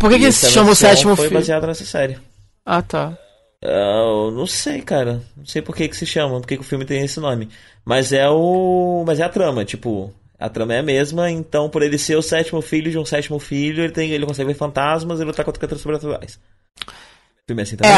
Por 0.00 0.10
que, 0.10 0.18
que 0.18 0.32
se 0.32 0.50
chama 0.50 0.72
o 0.72 0.74
sétimo 0.74 1.14
Foi 1.14 1.28
filme? 1.28 1.38
baseado 1.38 1.68
nessa 1.68 1.84
série. 1.84 2.18
Ah, 2.66 2.82
tá. 2.82 3.16
Ah, 3.62 4.02
Eu 4.26 4.30
não 4.32 4.46
sei, 4.46 4.82
cara. 4.82 5.22
Não 5.36 5.46
sei 5.46 5.62
por 5.62 5.74
que 5.76 5.88
que 5.88 5.96
se 5.96 6.06
chama, 6.06 6.40
por 6.40 6.46
que 6.46 6.56
que 6.56 6.62
o 6.62 6.66
filme 6.66 6.84
tem 6.84 7.02
esse 7.04 7.20
nome. 7.20 7.48
Mas 7.84 8.12
é 8.12 8.28
o. 8.28 9.04
Mas 9.06 9.20
é 9.20 9.24
a 9.24 9.28
trama, 9.28 9.64
tipo. 9.64 10.12
A 10.38 10.48
trama 10.48 10.74
é 10.74 10.78
a 10.80 10.82
mesma, 10.82 11.30
então 11.30 11.68
por 11.70 11.82
ele 11.82 11.96
ser 11.96 12.16
o 12.16 12.22
sétimo 12.22 12.60
filho 12.60 12.90
de 12.90 12.98
um 12.98 13.04
sétimo 13.04 13.38
filho, 13.38 13.84
ele, 13.84 13.92
tem, 13.92 14.10
ele 14.10 14.26
consegue 14.26 14.48
ver 14.48 14.58
fantasmas 14.58 15.20
e 15.20 15.24
lutar 15.24 15.44
contra 15.44 15.60
criaturas 15.60 15.80
sobrenaturais. 15.82 16.36
O 16.84 17.46
filme 17.46 17.62
é 17.62 17.64
assim 17.64 17.76
também? 17.76 17.92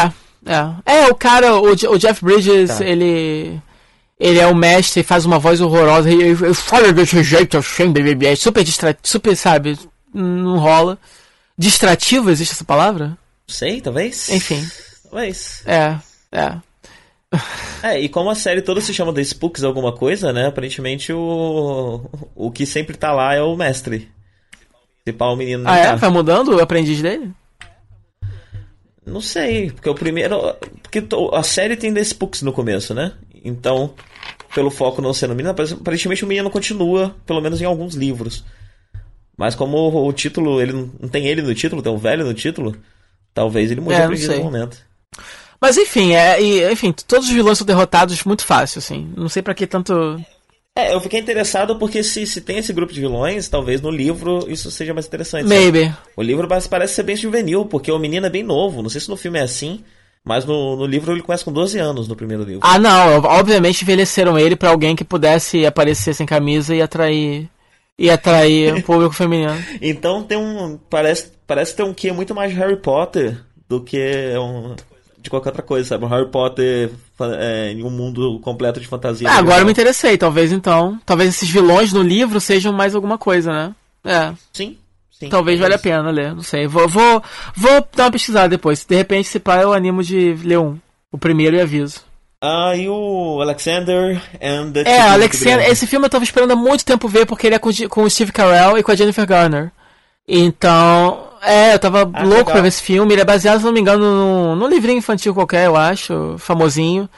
É, 0.47 0.53
é. 0.93 1.05
É, 1.05 1.07
o 1.09 1.15
cara, 1.15 1.55
o, 1.57 1.70
o 1.73 1.99
Jeff 1.99 2.23
Bridges, 2.23 2.77
Tá. 2.78 2.85
ele. 2.85 3.59
Ele 4.20 4.39
é 4.39 4.47
o 4.47 4.55
mestre 4.55 5.01
e 5.01 5.05
faz 5.05 5.24
uma 5.24 5.39
voz 5.39 5.61
horrorosa. 5.61 6.11
E 6.11 6.15
ele 6.15 6.45
ele 6.45 6.55
fala 6.55 6.93
desse 6.93 7.23
jeito 7.24 7.57
assim, 7.59 7.86
baby. 7.91 8.27
É 8.27 8.36
super 8.36 8.62
distrativo, 8.62 9.01
super, 9.03 9.35
sabe? 9.36 9.78
Não 10.12 10.59
rola. 10.59 10.99
Distrativo, 11.59 12.31
existe 12.31 12.53
essa 12.53 12.65
palavra? 12.65 13.16
Sei, 13.47 13.81
talvez? 13.81 14.28
Enfim. 14.28 14.65
Talvez. 15.19 15.62
É, 15.65 15.97
é. 16.32 16.59
É, 17.82 18.01
e 18.01 18.09
como 18.09 18.31
a 18.31 18.35
série 18.35 18.62
toda 18.62 18.81
se 18.81 18.93
chama 18.93 19.12
The 19.15 19.23
Spooks 19.23 19.62
alguma 19.62 19.93
coisa, 19.93 20.32
né? 20.32 20.47
Aparentemente 20.47 21.12
o. 21.12 22.05
O 22.35 22.51
que 22.51 22.66
sempre 22.66 22.97
tá 22.97 23.12
lá 23.12 23.35
é 23.35 23.41
o 23.43 23.57
mestre. 23.57 24.09
Se 25.07 25.12
pá, 25.12 25.27
o 25.27 25.36
menino 25.36 25.62
não 25.65 25.70
Ah, 25.70 25.77
é? 25.78 25.85
tá. 25.85 25.95
Vai 25.97 26.11
mudando 26.11 26.49
o 26.57 26.61
aprendiz 26.61 27.01
dele? 27.01 27.31
Não 29.07 29.20
sei, 29.20 29.70
porque 29.70 29.89
o 29.89 29.95
primeiro. 29.95 30.36
Porque 30.82 31.03
a 31.32 31.43
série 31.43 31.77
tem 31.77 31.93
The 31.95 32.03
Spooks 32.03 32.43
no 32.43 32.53
começo, 32.53 32.93
né? 32.95 33.12
Então, 33.45 33.95
pelo 34.55 34.70
foco 34.70 35.03
não 35.03 35.12
ser 35.12 35.27
no 35.28 35.35
menino, 35.35 35.51
apare- 35.51 35.74
aparentemente 35.74 36.24
o 36.24 36.28
menino 36.28 36.51
continua, 36.51 37.15
pelo 37.27 37.41
menos 37.41 37.61
em 37.61 37.65
alguns 37.66 37.95
livros. 37.95 38.45
Mas 39.36 39.55
como 39.55 39.77
o, 39.77 40.07
o 40.09 40.12
título, 40.12 40.61
ele 40.61 40.73
não 40.73 41.09
tem 41.09 41.27
ele 41.27 41.43
no 41.43 41.55
título, 41.55 41.82
tem 41.82 41.93
o 41.93 41.99
velho 41.99 42.24
no 42.24 42.32
título, 42.32 42.74
talvez 43.35 43.70
ele 43.70 43.81
mude 43.81 43.97
É, 43.97 44.05
aprendiz 44.05 44.27
sei. 44.27 44.39
no 44.39 44.45
momento. 44.45 44.78
Mas 45.60 45.76
enfim, 45.76 46.12
é, 46.12 46.40
e, 46.40 46.72
enfim, 46.72 46.93
todos 47.06 47.28
os 47.28 47.32
vilões 47.32 47.59
são 47.59 47.66
derrotados 47.66 48.22
muito 48.24 48.44
fácil, 48.44 48.78
assim. 48.78 49.12
Não 49.16 49.28
sei 49.28 49.43
pra 49.43 49.55
que 49.55 49.66
tanto. 49.66 50.20
É, 50.76 50.93
eu 50.93 51.01
fiquei 51.01 51.20
interessado 51.20 51.76
porque 51.76 52.02
se, 52.02 52.26
se 52.26 52.40
tem 52.40 52.59
esse 52.59 52.72
grupo 52.72 52.93
de 52.93 53.01
vilões, 53.01 53.48
talvez 53.48 53.81
no 53.81 53.90
livro 53.90 54.44
isso 54.48 54.70
seja 54.72 54.93
mais 54.93 55.06
interessante. 55.06 55.48
sabe? 55.48 55.55
Maybe. 55.55 55.94
O 56.16 56.22
livro 56.22 56.48
parece, 56.48 56.94
ser 56.94 57.05
bem 57.05 57.14
juvenil, 57.14 57.64
porque 57.66 57.93
o 57.93 57.98
menino 57.98 58.26
é 58.26 58.31
bem 58.31 58.43
novo. 58.43 58.82
Não 58.82 58.90
sei 58.90 59.01
se 59.01 59.09
no 59.09 59.16
filme 59.16 59.39
é 59.39 59.43
assim, 59.43 59.85
mas 60.24 60.44
no, 60.44 60.74
no 60.74 60.85
livro 60.85 61.12
ele 61.12 61.22
começa 61.22 61.44
com 61.44 61.52
12 61.52 61.78
anos 61.78 62.09
no 62.09 62.16
primeiro 62.16 62.43
livro. 62.43 62.60
Ah, 62.64 62.78
não, 62.78 63.18
obviamente 63.18 63.82
envelheceram 63.82 64.36
ele 64.36 64.56
pra 64.56 64.70
alguém 64.70 64.97
que 64.97 65.05
pudesse 65.05 65.64
aparecer 65.64 66.12
sem 66.12 66.26
camisa 66.26 66.74
e 66.74 66.82
atrair. 66.82 67.48
E 67.97 68.10
atrair 68.10 68.74
o 68.74 68.82
público 68.82 69.14
feminino. 69.14 69.55
Então 69.81 70.24
tem 70.24 70.36
um. 70.36 70.76
Parece, 70.90 71.31
parece 71.47 71.76
ter 71.76 71.85
um 71.85 71.94
quê 71.94 72.10
muito 72.10 72.35
mais 72.35 72.52
de 72.52 72.59
Harry 72.59 72.76
Potter 72.76 73.40
do 73.68 73.81
que 73.81 74.35
um, 74.36 74.74
de 75.24 75.30
qualquer 75.30 75.48
outra 75.48 75.62
coisa, 75.62 75.88
sabe? 75.88 76.05
Um 76.05 76.09
Harry 76.09 76.28
Potter 76.28 76.90
é, 77.38 77.72
em 77.72 77.82
um 77.82 77.88
mundo 77.88 78.38
completo 78.40 78.78
de 78.78 78.86
fantasia. 78.86 79.28
Ah, 79.28 79.38
agora 79.38 79.62
eu 79.62 79.64
me 79.64 79.72
interessei, 79.72 80.18
talvez 80.18 80.52
então. 80.52 81.01
Talvez 81.06 81.30
esses 81.30 81.48
vilões 81.48 81.94
no 81.94 82.02
livro 82.02 82.38
sejam 82.38 82.74
mais 82.74 82.94
alguma 82.94 83.16
coisa, 83.16 83.51
né? 83.51 83.74
É, 84.05 84.34
Sim, 84.52 84.76
sim. 85.10 85.30
talvez 85.30 85.59
valha 85.59 85.76
a 85.76 85.78
pena 85.78 86.10
ler, 86.10 86.34
não 86.34 86.42
sei. 86.42 86.66
Vou, 86.66 86.86
vou, 86.86 87.22
vou 87.56 87.88
dar 87.96 88.05
uma 88.05 88.10
pesquisada 88.12 88.51
depois. 88.51 88.84
De 88.84 88.94
repente, 88.94 89.26
se 89.26 89.40
pá, 89.40 89.62
eu 89.62 89.72
animo 89.72 90.02
de 90.02 90.34
ler 90.44 90.59
um. 90.59 90.76
O 91.10 91.16
primeiro 91.16 91.56
e 91.56 91.60
aviso. 91.62 92.02
Ah, 92.42 92.76
e 92.76 92.86
o 92.86 93.40
Alexander 93.40 94.20
and 94.42 94.72
the 94.72 94.82
É, 94.84 95.01
Alexander, 95.01 95.66
esse 95.70 95.86
filme 95.86 96.05
eu 96.05 96.10
tava 96.10 96.24
esperando 96.24 96.51
há 96.51 96.56
muito 96.56 96.84
tempo 96.84 97.09
ver 97.09 97.24
porque 97.24 97.46
ele 97.46 97.55
é 97.55 97.59
com, 97.59 97.70
com 97.88 98.02
o 98.02 98.10
Steve 98.10 98.30
Carell 98.30 98.76
e 98.76 98.82
com 98.82 98.92
a 98.92 98.94
Jennifer 98.94 99.26
Garner. 99.26 99.72
Então, 100.28 101.28
é, 101.47 101.75
eu 101.75 101.79
tava 101.79 102.01
Ah, 102.12 102.23
louco 102.23 102.37
legal. 102.39 102.45
pra 102.53 102.61
ver 102.62 102.69
esse 102.69 102.83
filme. 102.83 103.12
Ele 103.15 103.21
é 103.23 103.25
baseado, 103.25 103.59
se 103.59 103.65
não 103.65 103.73
me 103.73 103.81
engano, 103.81 104.05
num, 104.05 104.57
num 104.57 104.69
livrinho 104.69 104.99
infantil 104.99 105.35
qualquer, 105.35 105.66
eu 105.66 105.77
acho, 105.77 106.37
famosinho. 106.39 107.09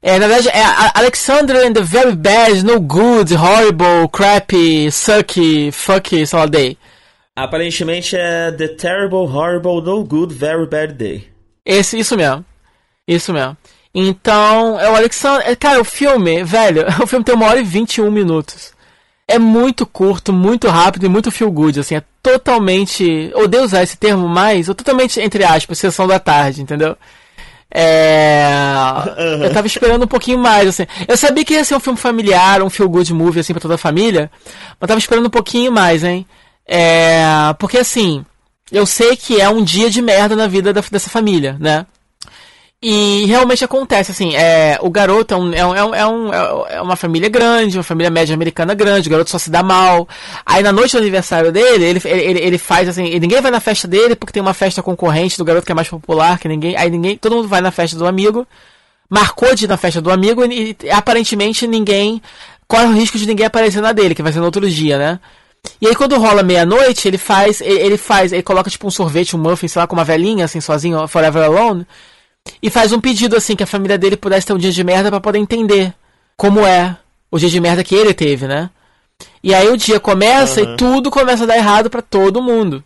É, 0.00 0.18
na 0.18 0.26
verdade, 0.26 0.48
é 0.48 0.62
Alexander 0.94 1.64
and 1.66 1.72
the 1.74 1.80
Very 1.82 2.16
Bad, 2.16 2.64
No 2.64 2.80
Good, 2.80 3.34
Horrible, 3.36 4.08
Crappy, 4.12 4.90
Sucky, 4.90 5.70
Fucky, 5.70 6.26
sei 6.26 6.38
lá, 6.38 6.46
Day. 6.46 6.76
Aparentemente 7.36 8.16
é 8.16 8.50
The 8.52 8.68
Terrible, 8.68 9.26
Horrible, 9.26 9.80
No 9.82 10.04
Good, 10.04 10.34
Very 10.34 10.66
Bad 10.66 10.94
Day. 10.94 11.28
Esse, 11.64 11.98
isso 11.98 12.16
mesmo. 12.16 12.44
Isso 13.06 13.32
mesmo. 13.32 13.56
Então, 13.94 14.78
é 14.80 14.90
o 14.90 14.96
Alexander. 14.96 15.48
é, 15.48 15.54
Cara, 15.54 15.80
o 15.80 15.84
filme, 15.84 16.42
velho, 16.44 16.84
o 17.02 17.06
filme 17.06 17.24
tem 17.24 17.34
uma 17.34 17.46
hora 17.46 17.60
e 17.60 17.64
21 17.64 18.10
minutos. 18.10 18.71
É 19.34 19.38
muito 19.38 19.86
curto, 19.86 20.32
muito 20.32 20.68
rápido 20.68 21.06
e 21.06 21.08
muito 21.08 21.30
feel 21.30 21.50
good, 21.50 21.80
assim, 21.80 21.94
é 21.96 22.02
totalmente. 22.22 23.30
Odeio 23.34 23.64
usar 23.64 23.82
esse 23.82 23.96
termo, 23.96 24.28
mas 24.28 24.68
ou 24.68 24.74
totalmente, 24.74 25.20
entre 25.20 25.42
aspas, 25.44 25.78
sessão 25.78 26.06
da 26.06 26.18
tarde, 26.18 26.60
entendeu? 26.62 26.96
É. 27.74 28.44
Eu 29.42 29.52
tava 29.52 29.66
esperando 29.66 30.04
um 30.04 30.08
pouquinho 30.08 30.38
mais, 30.38 30.68
assim. 30.68 30.86
Eu 31.08 31.16
sabia 31.16 31.44
que 31.44 31.54
ia 31.54 31.64
ser 31.64 31.74
um 31.74 31.80
filme 31.80 31.98
familiar, 31.98 32.62
um 32.62 32.70
feel 32.70 32.88
good 32.88 33.12
movie, 33.12 33.40
assim, 33.40 33.52
pra 33.54 33.60
toda 33.60 33.74
a 33.74 33.78
família, 33.78 34.30
mas 34.78 34.88
tava 34.88 34.98
esperando 34.98 35.26
um 35.26 35.30
pouquinho 35.30 35.72
mais, 35.72 36.04
hein? 36.04 36.26
É. 36.66 37.22
Porque, 37.58 37.78
assim, 37.78 38.24
eu 38.70 38.84
sei 38.86 39.16
que 39.16 39.40
é 39.40 39.48
um 39.48 39.62
dia 39.64 39.88
de 39.90 40.02
merda 40.02 40.36
na 40.36 40.46
vida 40.46 40.72
da- 40.72 40.82
dessa 40.90 41.08
família, 41.10 41.56
né? 41.58 41.86
E 42.84 43.26
realmente 43.26 43.64
acontece, 43.64 44.10
assim, 44.10 44.34
é, 44.34 44.76
o 44.82 44.90
garoto 44.90 45.34
é, 45.34 45.36
um, 45.36 45.54
é, 45.54 45.64
um, 45.64 45.94
é, 45.94 46.04
um, 46.04 46.34
é 46.64 46.82
uma 46.82 46.96
família 46.96 47.28
grande, 47.28 47.78
uma 47.78 47.84
família 47.84 48.10
média 48.10 48.34
americana 48.34 48.74
grande, 48.74 49.06
o 49.06 49.10
garoto 49.10 49.30
só 49.30 49.38
se 49.38 49.50
dá 49.50 49.62
mal. 49.62 50.08
Aí 50.44 50.64
na 50.64 50.72
noite 50.72 50.90
do 50.90 50.98
aniversário 50.98 51.52
dele, 51.52 51.84
ele, 51.84 52.00
ele, 52.04 52.40
ele 52.40 52.58
faz 52.58 52.88
assim, 52.88 53.04
ninguém 53.20 53.40
vai 53.40 53.52
na 53.52 53.60
festa 53.60 53.86
dele 53.86 54.16
porque 54.16 54.32
tem 54.32 54.42
uma 54.42 54.52
festa 54.52 54.82
concorrente 54.82 55.38
do 55.38 55.44
garoto 55.44 55.64
que 55.64 55.70
é 55.70 55.74
mais 55.76 55.86
popular, 55.88 56.40
que 56.40 56.48
ninguém. 56.48 56.76
Aí 56.76 56.90
ninguém. 56.90 57.16
Todo 57.16 57.36
mundo 57.36 57.46
vai 57.46 57.60
na 57.60 57.70
festa 57.70 57.96
do 57.96 58.04
amigo. 58.04 58.44
Marcou 59.08 59.54
de 59.54 59.66
ir 59.66 59.68
na 59.68 59.76
festa 59.76 60.00
do 60.00 60.10
amigo 60.10 60.44
e, 60.44 60.76
e 60.82 60.90
aparentemente 60.90 61.68
ninguém. 61.68 62.20
Corre 62.66 62.86
o 62.86 62.92
risco 62.94 63.16
de 63.16 63.26
ninguém 63.26 63.46
aparecer 63.46 63.80
na 63.80 63.92
dele, 63.92 64.12
que 64.12 64.24
vai 64.24 64.32
ser 64.32 64.40
no 64.40 64.46
outro 64.46 64.68
dia, 64.68 64.98
né? 64.98 65.20
E 65.80 65.86
aí 65.86 65.94
quando 65.94 66.18
rola 66.18 66.42
meia-noite, 66.42 67.06
ele 67.06 67.18
faz. 67.18 67.60
Ele 67.60 67.96
faz. 67.96 68.32
Ele 68.32 68.42
coloca 68.42 68.68
tipo 68.68 68.88
um 68.88 68.90
sorvete, 68.90 69.36
um 69.36 69.38
muffin, 69.38 69.68
sei 69.68 69.78
lá, 69.78 69.86
com 69.86 69.94
uma 69.94 70.04
velhinha, 70.04 70.46
assim, 70.46 70.60
sozinho, 70.60 71.06
forever 71.06 71.44
alone 71.44 71.86
e 72.62 72.70
faz 72.70 72.92
um 72.92 73.00
pedido 73.00 73.36
assim 73.36 73.56
que 73.56 73.62
a 73.62 73.66
família 73.66 73.98
dele 73.98 74.16
pudesse 74.16 74.46
ter 74.46 74.52
um 74.52 74.58
dia 74.58 74.72
de 74.72 74.84
merda 74.84 75.10
para 75.10 75.20
poder 75.20 75.38
entender 75.38 75.94
como 76.36 76.60
é 76.60 76.96
o 77.30 77.38
dia 77.38 77.48
de 77.48 77.60
merda 77.60 77.82
que 77.84 77.94
ele 77.94 78.14
teve, 78.14 78.46
né? 78.46 78.70
E 79.42 79.54
aí 79.54 79.68
o 79.68 79.76
dia 79.76 79.98
começa 79.98 80.62
uhum. 80.62 80.74
e 80.74 80.76
tudo 80.76 81.10
começa 81.10 81.44
a 81.44 81.46
dar 81.46 81.56
errado 81.56 81.90
para 81.90 82.02
todo 82.02 82.42
mundo. 82.42 82.82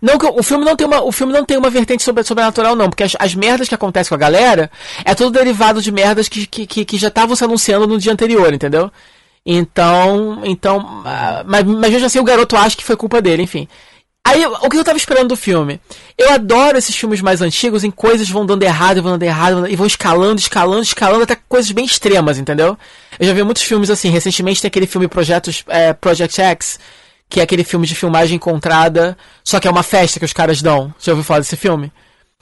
Não 0.00 0.18
que 0.18 0.26
o 0.26 0.42
filme 0.42 0.64
não 0.64 0.76
tem 0.76 0.86
uma, 0.86 1.02
o 1.02 1.12
filme 1.12 1.32
não 1.32 1.44
tem 1.44 1.56
uma 1.56 1.70
vertente 1.70 2.02
sobre, 2.02 2.22
sobrenatural 2.24 2.74
não, 2.74 2.88
porque 2.88 3.02
as, 3.02 3.14
as 3.18 3.34
merdas 3.34 3.68
que 3.68 3.74
acontecem 3.74 4.08
com 4.08 4.14
a 4.14 4.18
galera 4.18 4.70
é 5.04 5.14
tudo 5.14 5.30
derivado 5.30 5.80
de 5.82 5.92
merdas 5.92 6.28
que, 6.28 6.46
que, 6.46 6.84
que 6.84 6.98
já 6.98 7.08
estavam 7.08 7.36
se 7.36 7.44
anunciando 7.44 7.86
no 7.86 7.98
dia 7.98 8.12
anterior, 8.12 8.52
entendeu? 8.52 8.90
Então, 9.46 10.40
então, 10.44 11.02
ah, 11.04 11.44
mas, 11.46 11.64
mas 11.64 11.90
mesmo 11.90 12.06
assim 12.06 12.18
o 12.18 12.24
garoto 12.24 12.56
acha 12.56 12.76
que 12.76 12.84
foi 12.84 12.96
culpa 12.96 13.20
dele, 13.20 13.42
enfim. 13.42 13.68
Aí, 14.26 14.44
o 14.46 14.70
que 14.70 14.78
eu 14.78 14.84
tava 14.84 14.96
esperando 14.96 15.28
do 15.28 15.36
filme? 15.36 15.78
Eu 16.16 16.32
adoro 16.32 16.78
esses 16.78 16.96
filmes 16.96 17.20
mais 17.20 17.42
antigos 17.42 17.84
em 17.84 17.90
coisas 17.90 18.28
vão 18.30 18.46
dando 18.46 18.62
errado, 18.62 19.02
vão 19.02 19.12
dando 19.12 19.22
errado, 19.22 19.68
e 19.68 19.76
vão 19.76 19.86
escalando, 19.86 20.40
escalando, 20.40 20.82
escalando 20.82 21.24
até 21.24 21.36
coisas 21.46 21.70
bem 21.72 21.84
extremas, 21.84 22.38
entendeu? 22.38 22.76
Eu 23.20 23.26
já 23.26 23.34
vi 23.34 23.42
muitos 23.42 23.62
filmes 23.62 23.90
assim. 23.90 24.08
Recentemente 24.08 24.62
tem 24.62 24.68
aquele 24.68 24.86
filme 24.86 25.08
Projetos, 25.08 25.62
é, 25.68 25.92
Project 25.92 26.40
X, 26.40 26.78
que 27.28 27.38
é 27.38 27.42
aquele 27.42 27.64
filme 27.64 27.86
de 27.86 27.94
filmagem 27.94 28.36
encontrada, 28.36 29.16
só 29.44 29.60
que 29.60 29.68
é 29.68 29.70
uma 29.70 29.82
festa 29.82 30.18
que 30.18 30.24
os 30.24 30.32
caras 30.32 30.62
dão. 30.62 30.92
Já 30.98 31.12
ouviu 31.12 31.24
falar 31.24 31.40
desse 31.40 31.56
filme? 31.56 31.92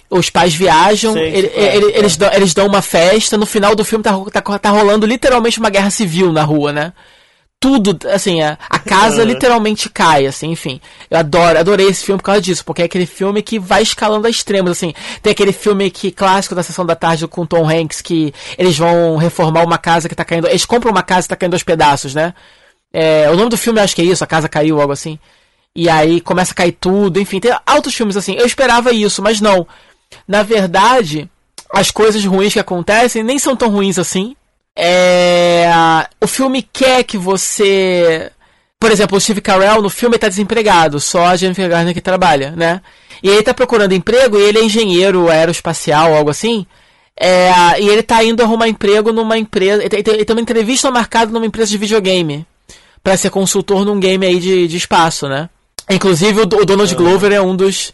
Os 0.09 0.31
pais 0.31 0.55
viajam, 0.55 1.15
Sei, 1.15 1.35
ele, 1.35 1.47
é, 1.49 1.77
ele, 1.77 1.93
é. 1.93 1.99
Eles, 1.99 2.17
dão, 2.17 2.33
eles 2.33 2.55
dão 2.55 2.67
uma 2.69 2.83
festa, 2.83 3.37
no 3.37 3.47
final 3.47 3.75
do 3.75 3.85
filme 3.85 4.05
tá, 4.05 4.13
tá, 4.31 4.59
tá 4.59 4.71
rolando 4.71 5.05
literalmente 5.05 5.59
uma 5.59 5.71
guerra 5.71 5.91
civil 5.91 6.31
na 6.33 6.45
rua, 6.45 6.73
né? 6.73 6.93
Tudo, 7.63 7.97
assim, 8.09 8.43
a, 8.43 8.59
a 8.69 8.79
casa 8.81 9.23
literalmente 9.23 9.89
cai, 9.89 10.27
assim, 10.27 10.51
enfim. 10.51 10.81
Eu 11.09 11.21
adoro, 11.21 11.57
adorei 11.57 11.87
esse 11.87 12.05
filme 12.05 12.19
por 12.19 12.25
causa 12.25 12.41
disso, 12.41 12.65
porque 12.65 12.83
é 12.83 12.87
aquele 12.87 13.07
filme 13.07 13.41
que 13.41 13.57
vai 13.57 13.83
escalando 13.83 14.27
a 14.27 14.31
extremos, 14.31 14.73
assim. 14.73 14.93
Tem 15.23 15.31
aquele 15.31 15.53
filme 15.53 15.89
que 15.89 16.11
clássico 16.11 16.57
da 16.57 16.63
sessão 16.65 16.85
da 16.85 16.97
tarde 16.97 17.29
com 17.29 17.47
Tom 17.47 17.71
Hanks 17.71 18.01
que 18.01 18.35
eles 18.59 18.77
vão 18.77 19.17
reformar 19.17 19.63
uma 19.63 19.79
casa 19.79 20.09
que 20.09 20.15
tá 20.15 20.25
caindo, 20.25 20.49
eles 20.49 20.65
compram 20.65 20.91
uma 20.91 21.05
casa 21.05 21.23
que 21.23 21.29
tá 21.29 21.37
caindo 21.37 21.55
aos 21.55 21.63
pedaços, 21.63 22.17
né? 22.17 22.35
É, 22.93 23.31
o 23.31 23.37
nome 23.37 23.51
do 23.51 23.57
filme 23.57 23.79
acho 23.79 23.95
que 23.95 24.03
é 24.03 24.07
isso, 24.07 24.25
a 24.25 24.27
casa 24.27 24.49
caiu, 24.49 24.81
algo 24.81 24.93
assim. 24.93 25.17
E 25.75 25.89
aí 25.89 26.21
começa 26.21 26.51
a 26.51 26.57
cair 26.57 26.73
tudo, 26.73 27.21
enfim, 27.21 27.39
tem 27.39 27.57
altos 27.65 27.95
filmes 27.95 28.17
assim. 28.17 28.35
Eu 28.35 28.45
esperava 28.45 28.93
isso, 28.93 29.23
mas 29.23 29.41
não. 29.41 29.65
Na 30.27 30.43
verdade, 30.43 31.31
as 31.73 31.93
coisas 31.93 32.25
ruins 32.25 32.53
que 32.53 32.59
acontecem 32.59 33.23
nem 33.23 33.39
são 33.39 33.55
tão 33.55 33.71
ruins 33.71 34.01
assim. 34.01 34.35
É, 34.77 35.71
o 36.21 36.27
filme 36.27 36.63
quer 36.63 37.05
que 37.05 37.19
você. 37.19 38.31
Por 38.81 38.91
exemplo, 38.91 39.17
o 39.17 39.21
Steve 39.21 39.41
Carell 39.41 39.81
no 39.81 39.91
filme 39.91 40.17
está 40.17 40.29
desempregado, 40.29 40.99
só 40.99 41.27
a 41.27 41.37
Jennifer 41.37 41.69
Garner 41.69 41.95
que 41.95 42.01
trabalha, 42.01 42.51
né? 42.53 42.81
E 43.23 43.29
ele 43.29 43.41
está 43.41 43.55
procurando 43.55 43.93
emprego 43.93 44.37
e 44.37 44.43
ele 44.43 44.59
é 44.59 44.65
engenheiro 44.65 45.31
aeroespacial, 45.31 46.15
algo 46.15 46.31
assim. 46.31 46.67
É, 47.17 47.81
e 47.81 47.89
ele 47.89 48.01
está 48.01 48.25
indo 48.25 48.43
arrumar 48.43 48.69
emprego 48.69 49.13
numa 49.13 49.39
empresa. 49.39 49.83
Ele 49.85 50.03
tem, 50.03 50.15
ele 50.15 50.25
tem 50.25 50.35
uma 50.35 50.43
entrevista 50.43 50.91
marcada 50.91 51.31
numa 51.31 51.47
empresa 51.47 51.71
de 51.71 51.79
videogame. 51.79 52.45
para 53.03 53.17
ser 53.17 53.31
consultor 53.31 53.85
num 53.85 54.01
game 54.01 54.25
aí 54.27 54.39
de, 54.41 54.67
de 54.67 54.77
espaço, 54.77 55.29
né? 55.29 55.49
Inclusive 55.91 56.41
o, 56.41 56.43
o 56.43 56.65
Donald 56.65 56.93
ah. 56.93 56.97
Glover 56.97 57.33
é 57.33 57.41
um 57.41 57.55
dos, 57.55 57.93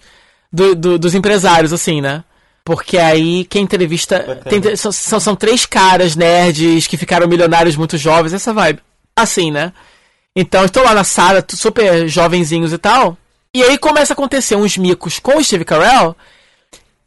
do, 0.52 0.74
do, 0.74 0.98
dos 0.98 1.14
empresários, 1.14 1.72
assim, 1.72 2.00
né? 2.00 2.24
Porque 2.68 2.98
aí 2.98 3.46
quem 3.46 3.62
entrevista. 3.62 4.42
Tem, 4.46 4.76
são, 4.76 4.92
são, 4.92 5.34
três 5.34 5.64
caras 5.64 6.14
nerds 6.14 6.86
que 6.86 6.98
ficaram 6.98 7.26
milionários 7.26 7.76
muito 7.76 7.96
jovens, 7.96 8.34
essa 8.34 8.52
vibe. 8.52 8.80
Assim, 9.16 9.50
né? 9.50 9.72
Então 10.36 10.66
estou 10.66 10.82
lá 10.82 10.92
na 10.92 11.02
sala, 11.02 11.42
super 11.48 12.06
jovenzinhos 12.06 12.70
e 12.70 12.76
tal. 12.76 13.16
E 13.54 13.62
aí 13.62 13.78
começa 13.78 14.12
a 14.12 14.14
acontecer 14.14 14.54
uns 14.54 14.76
micos 14.76 15.18
com 15.18 15.38
o 15.38 15.42
Steve 15.42 15.64
Carell 15.64 16.14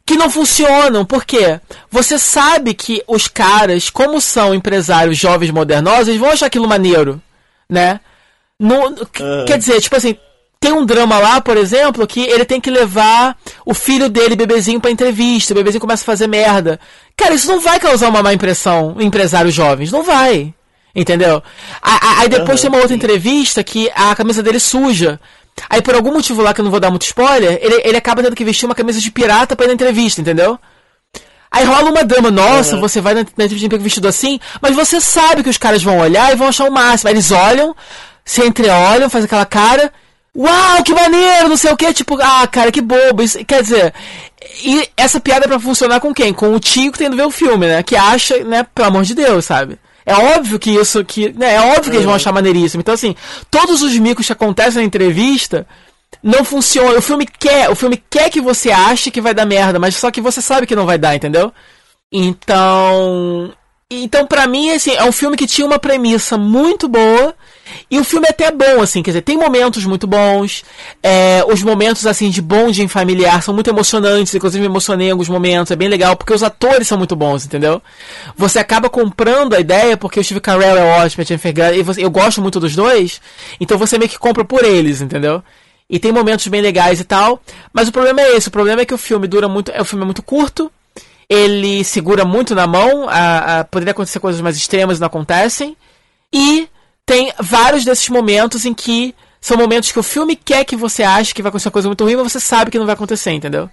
que 0.04 0.16
não 0.16 0.28
funcionam. 0.28 1.04
Por 1.04 1.24
quê? 1.24 1.60
Você 1.88 2.18
sabe 2.18 2.74
que 2.74 3.00
os 3.06 3.28
caras, 3.28 3.88
como 3.88 4.20
são 4.20 4.52
empresários 4.52 5.16
jovens 5.16 5.52
modernosos, 5.52 6.08
eles 6.08 6.20
vão 6.20 6.30
achar 6.30 6.46
aquilo 6.46 6.66
maneiro, 6.66 7.22
né? 7.70 8.00
No, 8.58 8.88
uhum. 8.88 9.44
Quer 9.46 9.58
dizer, 9.58 9.80
tipo 9.80 9.94
assim, 9.94 10.16
tem 10.62 10.72
um 10.72 10.86
drama 10.86 11.18
lá, 11.18 11.40
por 11.40 11.56
exemplo, 11.56 12.06
que 12.06 12.20
ele 12.20 12.44
tem 12.44 12.60
que 12.60 12.70
levar 12.70 13.36
o 13.66 13.74
filho 13.74 14.08
dele, 14.08 14.36
bebezinho, 14.36 14.80
pra 14.80 14.92
entrevista. 14.92 15.52
O 15.52 15.56
bebezinho 15.56 15.80
começa 15.80 16.04
a 16.04 16.06
fazer 16.06 16.28
merda. 16.28 16.78
Cara, 17.16 17.34
isso 17.34 17.48
não 17.48 17.58
vai 17.60 17.80
causar 17.80 18.08
uma 18.08 18.22
má 18.22 18.32
impressão 18.32 18.94
em 19.00 19.06
empresários 19.06 19.52
jovens. 19.52 19.90
Não 19.90 20.04
vai. 20.04 20.54
Entendeu? 20.94 21.42
Aí 21.82 22.28
depois 22.28 22.60
tem 22.60 22.70
uma 22.70 22.78
outra 22.78 22.94
entrevista 22.94 23.64
que 23.64 23.90
a 23.92 24.14
camisa 24.14 24.40
dele 24.40 24.60
suja. 24.60 25.18
Aí 25.68 25.82
por 25.82 25.96
algum 25.96 26.12
motivo 26.12 26.40
lá 26.40 26.54
que 26.54 26.60
eu 26.60 26.64
não 26.64 26.70
vou 26.70 26.80
dar 26.80 26.90
muito 26.90 27.02
spoiler, 27.02 27.58
ele, 27.60 27.82
ele 27.84 27.96
acaba 27.96 28.22
tendo 28.22 28.36
que 28.36 28.44
vestir 28.44 28.64
uma 28.66 28.74
camisa 28.74 29.00
de 29.00 29.10
pirata 29.10 29.56
pra 29.56 29.64
ir 29.64 29.68
na 29.68 29.74
entrevista, 29.74 30.20
entendeu? 30.20 30.58
Aí 31.50 31.64
rola 31.64 31.90
uma 31.90 32.04
dama, 32.04 32.30
nossa, 32.30 32.76
uhum. 32.76 32.80
você 32.80 33.00
vai 33.00 33.14
na, 33.14 33.26
na 33.36 33.44
entrevista 33.44 33.76
vestido 33.78 34.06
assim, 34.06 34.38
mas 34.60 34.76
você 34.76 35.00
sabe 35.00 35.42
que 35.42 35.50
os 35.50 35.58
caras 35.58 35.82
vão 35.82 35.98
olhar 35.98 36.32
e 36.32 36.36
vão 36.36 36.48
achar 36.48 36.68
o 36.68 36.72
máximo. 36.72 37.08
Aí 37.08 37.14
eles 37.14 37.30
olham, 37.32 37.74
se 38.24 38.42
entreolham, 38.46 39.10
faz 39.10 39.24
aquela 39.24 39.44
cara, 39.44 39.92
Uau, 40.34 40.82
que 40.82 40.94
maneiro, 40.94 41.48
não 41.48 41.56
sei 41.56 41.72
o 41.72 41.76
que, 41.76 41.92
tipo, 41.92 42.18
ah, 42.20 42.46
cara, 42.46 42.72
que 42.72 42.80
bobo. 42.80 43.22
Isso, 43.22 43.44
quer 43.44 43.62
dizer, 43.62 43.92
e 44.64 44.88
essa 44.96 45.20
piada 45.20 45.44
é 45.44 45.48
pra 45.48 45.60
funcionar 45.60 46.00
com 46.00 46.14
quem? 46.14 46.32
Com 46.32 46.54
o 46.54 46.60
tio 46.60 46.90
que 46.90 46.98
tem 46.98 47.10
que 47.10 47.16
ver 47.16 47.26
o 47.26 47.30
filme, 47.30 47.66
né? 47.66 47.82
Que 47.82 47.96
acha, 47.96 48.42
né, 48.44 48.66
pelo 48.74 48.88
amor 48.88 49.04
de 49.04 49.14
Deus, 49.14 49.44
sabe? 49.44 49.78
É 50.06 50.14
óbvio 50.14 50.58
que 50.58 50.70
isso, 50.70 51.04
que, 51.04 51.32
né, 51.32 51.54
é 51.54 51.60
óbvio 51.60 51.90
que 51.90 51.96
eles 51.96 52.04
vão 52.04 52.14
achar 52.14 52.32
maneiríssimo. 52.32 52.80
Então, 52.80 52.94
assim, 52.94 53.14
todos 53.50 53.82
os 53.82 53.96
micos 53.98 54.26
que 54.26 54.32
acontecem 54.32 54.80
na 54.80 54.86
entrevista 54.86 55.66
não 56.22 56.44
funcionam. 56.44 56.98
O 56.98 57.02
filme 57.02 57.26
quer, 57.26 57.70
o 57.70 57.76
filme 57.76 58.02
quer 58.10 58.30
que 58.30 58.40
você 58.40 58.70
ache 58.70 59.10
que 59.10 59.20
vai 59.20 59.34
dar 59.34 59.46
merda, 59.46 59.78
mas 59.78 59.96
só 59.96 60.10
que 60.10 60.20
você 60.20 60.40
sabe 60.40 60.66
que 60.66 60.76
não 60.76 60.86
vai 60.86 60.98
dar, 60.98 61.14
entendeu? 61.14 61.52
Então, 62.10 63.52
então, 63.94 64.26
para 64.26 64.46
mim, 64.46 64.70
assim, 64.70 64.92
é 64.92 65.04
um 65.04 65.12
filme 65.12 65.36
que 65.36 65.46
tinha 65.46 65.66
uma 65.66 65.78
premissa 65.78 66.38
muito 66.38 66.88
boa. 66.88 67.34
E 67.90 67.98
o 67.98 68.04
filme 68.04 68.26
é 68.26 68.30
até 68.30 68.50
bom, 68.50 68.82
assim, 68.82 69.02
quer 69.02 69.10
dizer, 69.10 69.22
tem 69.22 69.36
momentos 69.36 69.84
muito 69.84 70.06
bons. 70.06 70.64
É, 71.02 71.44
os 71.46 71.62
momentos, 71.62 72.06
assim, 72.06 72.30
de 72.30 72.40
bonding 72.40 72.88
familiar 72.88 73.42
são 73.42 73.52
muito 73.52 73.70
emocionantes. 73.70 74.34
Inclusive, 74.34 74.60
me 74.60 74.66
emocionei 74.66 75.08
em 75.08 75.10
alguns 75.10 75.28
momentos. 75.28 75.70
É 75.70 75.76
bem 75.76 75.88
legal, 75.88 76.16
porque 76.16 76.32
os 76.32 76.42
atores 76.42 76.86
são 76.86 76.96
muito 76.96 77.16
bons, 77.16 77.44
entendeu? 77.44 77.82
Você 78.36 78.58
acaba 78.58 78.88
comprando 78.88 79.54
a 79.54 79.60
ideia, 79.60 79.96
porque 79.96 80.20
o 80.20 80.24
Steve 80.24 80.40
Carell 80.40 80.76
é 80.76 81.02
ótimo, 81.02 81.22
a 81.22 81.24
Jennifer 81.24 81.52
Garner, 81.52 81.78
e 81.78 81.82
você, 81.82 82.04
eu 82.04 82.10
gosto 82.10 82.40
muito 82.40 82.60
dos 82.60 82.74
dois. 82.74 83.20
Então, 83.60 83.78
você 83.78 83.98
meio 83.98 84.10
que 84.10 84.18
compra 84.18 84.44
por 84.44 84.64
eles, 84.64 85.00
entendeu? 85.00 85.42
E 85.88 85.98
tem 85.98 86.12
momentos 86.12 86.46
bem 86.48 86.60
legais 86.60 87.00
e 87.00 87.04
tal. 87.04 87.42
Mas 87.72 87.88
o 87.88 87.92
problema 87.92 88.20
é 88.20 88.36
esse. 88.36 88.48
O 88.48 88.52
problema 88.52 88.82
é 88.82 88.84
que 88.84 88.94
o 88.94 88.98
filme 88.98 89.26
dura 89.26 89.48
muito. 89.48 89.70
É, 89.70 89.80
o 89.80 89.84
filme 89.84 90.02
é 90.02 90.06
muito 90.06 90.22
curto 90.22 90.70
ele 91.28 91.84
segura 91.84 92.24
muito 92.24 92.54
na 92.54 92.66
mão, 92.66 93.08
a, 93.08 93.60
a, 93.60 93.64
poderia 93.64 93.92
acontecer 93.92 94.20
coisas 94.20 94.40
mais 94.40 94.56
extremas 94.56 95.00
não 95.00 95.06
acontecem. 95.06 95.76
E 96.32 96.68
tem 97.04 97.32
vários 97.38 97.84
desses 97.84 98.08
momentos 98.08 98.64
em 98.64 98.74
que 98.74 99.14
são 99.40 99.56
momentos 99.56 99.90
que 99.90 99.98
o 99.98 100.02
filme 100.02 100.36
quer 100.36 100.64
que 100.64 100.76
você 100.76 101.02
ache 101.02 101.34
que 101.34 101.42
vai 101.42 101.48
acontecer 101.48 101.68
uma 101.68 101.72
coisa 101.72 101.88
muito 101.88 102.04
ruim, 102.04 102.16
mas 102.16 102.32
você 102.32 102.40
sabe 102.40 102.70
que 102.70 102.78
não 102.78 102.86
vai 102.86 102.94
acontecer, 102.94 103.32
entendeu? 103.32 103.68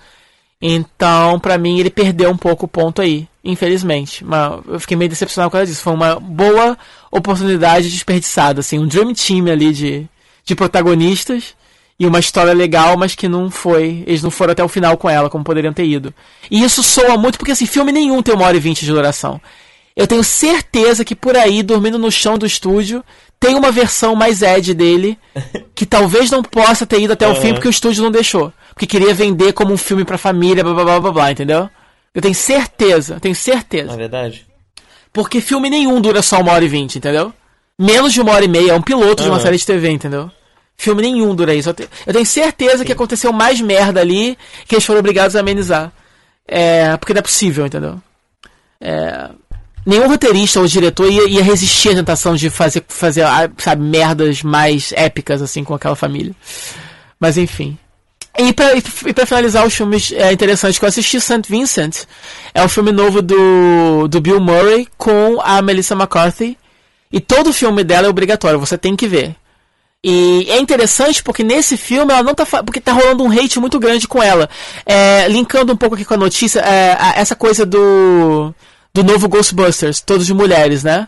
Então, 0.62 1.40
para 1.40 1.58
mim, 1.58 1.80
ele 1.80 1.90
perdeu 1.90 2.30
um 2.30 2.38
pouco 2.38 2.66
o 2.66 2.68
ponto 2.68 3.02
aí, 3.02 3.28
infelizmente. 3.44 4.26
Mas 4.26 4.62
eu 4.68 4.80
fiquei 4.80 4.98
meio 4.98 5.10
decepcionado 5.10 5.50
com 5.50 5.58
causa 5.58 5.72
disso. 5.72 5.84
Foi 5.84 5.94
uma 5.94 6.20
boa 6.20 6.78
oportunidade 7.12 7.90
desperdiçada, 7.90 8.60
assim, 8.60 8.78
um 8.78 8.88
dream 8.88 9.14
team 9.14 9.48
ali 9.48 9.72
de, 9.72 10.08
de 10.44 10.56
protagonistas 10.56 11.56
e 12.00 12.08
uma 12.08 12.20
história 12.20 12.54
legal, 12.54 12.96
mas 12.96 13.14
que 13.14 13.28
não 13.28 13.52
foi. 13.52 14.04
Eles 14.08 14.24
não 14.24 14.32
foram 14.32 14.54
até 14.54 14.64
o 14.64 14.70
final 14.70 14.96
com 14.98 15.10
ela, 15.10 15.30
como 15.30 15.44
poderiam 15.44 15.74
ter 15.74 15.84
ido. 15.86 16.14
E 16.50 16.64
isso 16.64 16.82
soa 16.82 17.18
muito, 17.18 17.38
porque 17.38 17.52
assim, 17.52 17.66
filme 17.66 17.92
nenhum 17.92 18.22
tem 18.22 18.34
uma 18.34 18.46
hora 18.46 18.56
e 18.56 18.60
vinte 18.60 18.86
de 18.86 18.92
duração. 18.92 19.42
Eu 19.96 20.08
tenho 20.08 20.24
certeza 20.24 21.04
que 21.04 21.14
por 21.14 21.36
aí, 21.36 21.62
dormindo 21.62 22.00
no 22.00 22.10
chão 22.10 22.38
do 22.38 22.46
estúdio, 22.46 23.04
tem 23.38 23.56
uma 23.56 23.70
versão 23.70 24.16
mais 24.16 24.42
Ed 24.42 24.74
dele, 24.74 25.20
que 25.76 25.86
talvez 25.86 26.32
não 26.32 26.42
possa 26.42 26.86
ter 26.86 27.02
ido 27.02 27.12
até 27.12 27.28
uhum. 27.28 27.34
o 27.34 27.36
fim, 27.36 27.54
porque 27.54 27.68
o 27.68 27.70
estúdio 27.70 28.02
não 28.02 28.12
deixou. 28.12 28.54
Porque 28.70 28.88
queria 28.88 29.14
vender 29.14 29.52
como 29.52 29.74
um 29.74 29.78
filme 29.78 30.06
pra 30.06 30.18
família, 30.18 30.64
blá 30.64 30.74
blá 30.74 30.84
blá 30.86 31.00
blá, 31.02 31.12
blá 31.12 31.32
entendeu? 31.32 31.70
Eu 32.16 32.22
tenho 32.22 32.34
certeza, 32.34 33.20
tenho 33.20 33.36
certeza. 33.36 33.92
É 33.92 33.98
verdade. 33.98 34.46
Porque 35.12 35.42
filme 35.42 35.70
nenhum 35.70 36.00
dura 36.00 36.22
só 36.22 36.40
uma 36.40 36.54
hora 36.54 36.64
e 36.64 36.70
vinte, 36.70 36.98
entendeu? 36.98 37.34
Menos 37.78 38.14
de 38.14 38.22
uma 38.22 38.32
hora 38.32 38.46
e 38.46 38.48
meia, 38.48 38.72
é 38.72 38.74
um 38.74 38.82
piloto 38.82 39.22
uhum. 39.22 39.30
de 39.30 39.36
uma 39.36 39.40
série 39.42 39.58
de 39.58 39.66
TV, 39.66 39.90
entendeu? 39.90 40.32
Filme 40.80 41.02
nenhum 41.02 41.36
dura 41.36 41.54
isso. 41.54 41.76
Eu 42.08 42.14
tenho 42.14 42.26
certeza 42.26 42.78
Sim. 42.78 42.86
que 42.86 42.94
aconteceu 42.94 43.34
mais 43.34 43.60
merda 43.60 44.00
ali 44.00 44.38
que 44.66 44.76
eles 44.76 44.86
foram 44.86 45.02
obrigados 45.02 45.36
a 45.36 45.42
amenizar. 45.42 45.92
É, 46.48 46.96
porque 46.96 47.14
não 47.14 47.20
é 47.20 47.22
possível, 47.22 47.66
entendeu? 47.66 48.02
É, 48.80 49.30
nenhum 49.86 50.08
roteirista 50.08 50.62
ou 50.62 50.66
diretor 50.66 51.12
ia, 51.12 51.28
ia, 51.28 51.44
resistir 51.44 51.90
à 51.90 51.96
tentação 51.96 52.34
de 52.34 52.50
fazer, 52.50 52.82
fazer 52.88 53.24
ah, 53.24 53.52
sabe, 53.58 53.84
merdas 53.84 54.42
mais 54.42 54.94
épicas, 54.94 55.42
assim, 55.42 55.66
com 55.66 55.74
aquela 55.74 55.98
família. 55.98 56.34
Mas 57.20 57.38
enfim. 57.38 57.78
E 58.38 58.54
pra, 58.54 58.74
e 58.78 59.14
pra 59.14 59.26
finalizar 59.26 59.68
os 59.68 59.74
filmes 59.74 60.14
é, 60.14 60.32
interessantes 60.32 60.80
que 60.80 60.86
eu 60.86 60.90
assisti, 60.90 61.20
St. 61.20 61.42
Vincent 61.50 62.06
é 62.54 62.64
um 62.64 62.70
filme 62.70 62.94
novo 62.94 63.22
do, 63.22 64.08
do 64.08 64.22
Bill 64.22 64.40
Murray 64.40 64.88
com 64.98 65.42
a 65.42 65.62
Melissa 65.62 65.94
McCarthy. 65.94 66.58
E 67.12 67.20
todo 67.20 67.52
filme 67.52 67.84
dela 67.84 68.08
é 68.08 68.10
obrigatório, 68.10 68.58
você 68.58 68.78
tem 68.78 68.96
que 68.96 69.10
ver. 69.10 69.36
E 70.04 70.48
é 70.50 70.58
interessante 70.60 71.22
porque 71.22 71.44
nesse 71.44 71.76
filme 71.76 72.14
ela 72.14 72.24
não 72.24 72.34
tá. 72.34 72.46
Porque 72.46 72.80
tá 72.80 72.94
rolando 72.94 73.24
um 73.24 73.32
hate 73.32 73.60
muito 73.60 73.80
grande 73.80 74.08
com 74.08 74.24
ela. 74.24 74.50
É, 74.86 75.28
linkando 75.28 75.74
um 75.74 75.78
pouco 75.78 75.96
aqui 75.96 76.06
com 76.06 76.14
a 76.14 76.18
notícia, 76.18 76.62
é, 76.62 76.98
a, 77.00 77.14
essa 77.20 77.36
coisa 77.36 77.66
do. 77.66 78.54
Do 78.92 79.04
novo 79.04 79.30
Ghostbusters, 79.30 80.02
todos 80.02 80.26
de 80.26 80.34
mulheres, 80.34 80.84
né? 80.84 81.08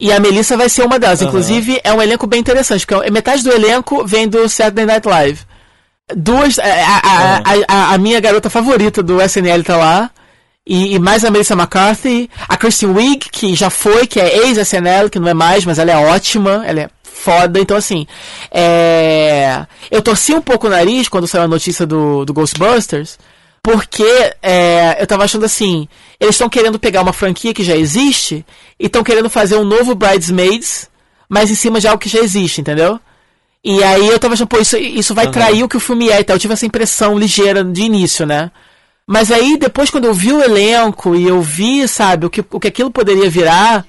E 0.00 0.10
a 0.10 0.18
Melissa 0.18 0.56
vai 0.56 0.68
ser 0.68 0.82
uma 0.82 0.98
delas. 0.98 1.20
Uhum. 1.20 1.28
Inclusive, 1.28 1.80
é 1.84 1.92
um 1.92 2.02
elenco 2.02 2.26
bem 2.26 2.40
interessante, 2.40 2.84
porque 2.84 3.08
metade 3.10 3.44
do 3.44 3.52
elenco 3.52 4.04
vem 4.04 4.26
do 4.26 4.48
Saturday 4.48 4.84
Night 4.84 5.06
Live. 5.06 5.40
Duas. 6.16 6.58
É, 6.58 6.82
a, 6.82 6.98
a, 6.98 7.36
uhum. 7.36 7.64
a, 7.68 7.94
a 7.94 7.98
minha 7.98 8.18
garota 8.18 8.50
favorita 8.50 9.02
do 9.02 9.22
SNL 9.22 9.62
tá 9.62 9.76
lá. 9.76 10.10
E, 10.66 10.94
e, 10.94 10.98
mais 10.98 11.24
a 11.24 11.30
Melissa 11.30 11.54
McCarthy, 11.54 12.30
a 12.48 12.56
Kristen 12.56 12.90
Wiig, 12.90 13.28
que 13.30 13.54
já 13.54 13.68
foi, 13.68 14.06
que 14.06 14.20
é 14.20 14.46
ex-SNL, 14.46 15.10
que 15.10 15.18
não 15.18 15.28
é 15.28 15.34
mais, 15.34 15.64
mas 15.64 15.78
ela 15.78 15.90
é 15.90 15.96
ótima, 15.96 16.62
ela 16.64 16.82
é 16.82 16.88
foda. 17.12 17.60
Então, 17.60 17.76
assim, 17.76 18.06
é... 18.50 19.66
eu 19.90 20.02
torci 20.02 20.34
um 20.34 20.40
pouco 20.40 20.66
o 20.66 20.70
nariz 20.70 21.08
quando 21.08 21.26
saiu 21.26 21.44
a 21.44 21.48
notícia 21.48 21.86
do, 21.86 22.24
do 22.24 22.32
Ghostbusters, 22.32 23.18
porque 23.62 24.32
é, 24.42 24.96
eu 25.00 25.06
tava 25.06 25.24
achando 25.24 25.44
assim, 25.44 25.86
eles 26.18 26.34
estão 26.34 26.48
querendo 26.48 26.78
pegar 26.78 27.02
uma 27.02 27.12
franquia 27.12 27.54
que 27.54 27.62
já 27.62 27.76
existe 27.76 28.44
e 28.78 28.86
estão 28.86 29.04
querendo 29.04 29.30
fazer 29.30 29.56
um 29.56 29.64
novo 29.64 29.94
Bridesmaids, 29.94 30.90
mas 31.28 31.50
em 31.50 31.54
cima 31.54 31.78
de 31.78 31.86
algo 31.86 32.00
que 32.00 32.08
já 32.08 32.18
existe, 32.18 32.60
entendeu? 32.60 32.98
E 33.64 33.82
aí 33.84 34.08
eu 34.08 34.18
tava 34.18 34.34
achando, 34.34 34.48
pô, 34.48 34.58
isso, 34.58 34.76
isso 34.76 35.14
vai 35.14 35.26
uhum. 35.26 35.30
trair 35.30 35.62
o 35.62 35.68
que 35.68 35.76
o 35.76 35.80
filme 35.80 36.10
é 36.10 36.18
e 36.18 36.24
tal. 36.24 36.34
Eu 36.34 36.40
tive 36.40 36.54
essa 36.54 36.66
impressão 36.66 37.16
ligeira 37.16 37.62
de 37.62 37.82
início, 37.82 38.26
né? 38.26 38.50
Mas 39.06 39.30
aí, 39.30 39.56
depois, 39.56 39.88
quando 39.88 40.06
eu 40.06 40.14
vi 40.14 40.32
o 40.32 40.42
elenco 40.42 41.14
e 41.14 41.26
eu 41.28 41.40
vi, 41.40 41.86
sabe, 41.86 42.26
o 42.26 42.30
que, 42.30 42.44
o 42.50 42.58
que 42.58 42.68
aquilo 42.68 42.90
poderia 42.90 43.30
virar, 43.30 43.84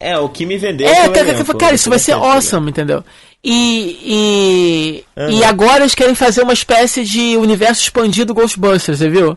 é, 0.00 0.16
o 0.16 0.28
que 0.28 0.46
me 0.46 0.56
vendeu. 0.56 0.88
É, 0.88 1.08
cara, 1.08 1.28
elenco, 1.28 1.56
cara, 1.56 1.74
isso 1.74 1.90
vai 1.90 1.98
ser 1.98 2.12
awesome, 2.12 2.66
né? 2.66 2.70
entendeu? 2.70 3.04
E, 3.42 5.04
e, 5.16 5.20
uhum. 5.20 5.30
e 5.30 5.44
agora 5.44 5.80
eles 5.80 5.94
querem 5.94 6.14
fazer 6.14 6.42
uma 6.42 6.52
espécie 6.52 7.04
de 7.04 7.36
universo 7.36 7.82
expandido 7.82 8.34
Ghostbusters, 8.34 8.98
você 8.98 9.08
viu? 9.08 9.36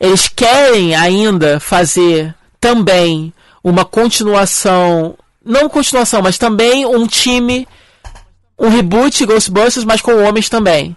Eles 0.00 0.28
querem 0.28 0.94
ainda 0.96 1.60
fazer 1.60 2.34
também 2.60 3.32
uma 3.62 3.84
continuação. 3.84 5.16
Não 5.44 5.68
continuação, 5.68 6.22
mas 6.22 6.38
também 6.38 6.84
um 6.84 7.06
time. 7.06 7.68
Um 8.58 8.68
reboot 8.68 9.24
Ghostbusters, 9.24 9.84
mas 9.84 10.00
com 10.00 10.24
homens 10.24 10.48
também. 10.48 10.96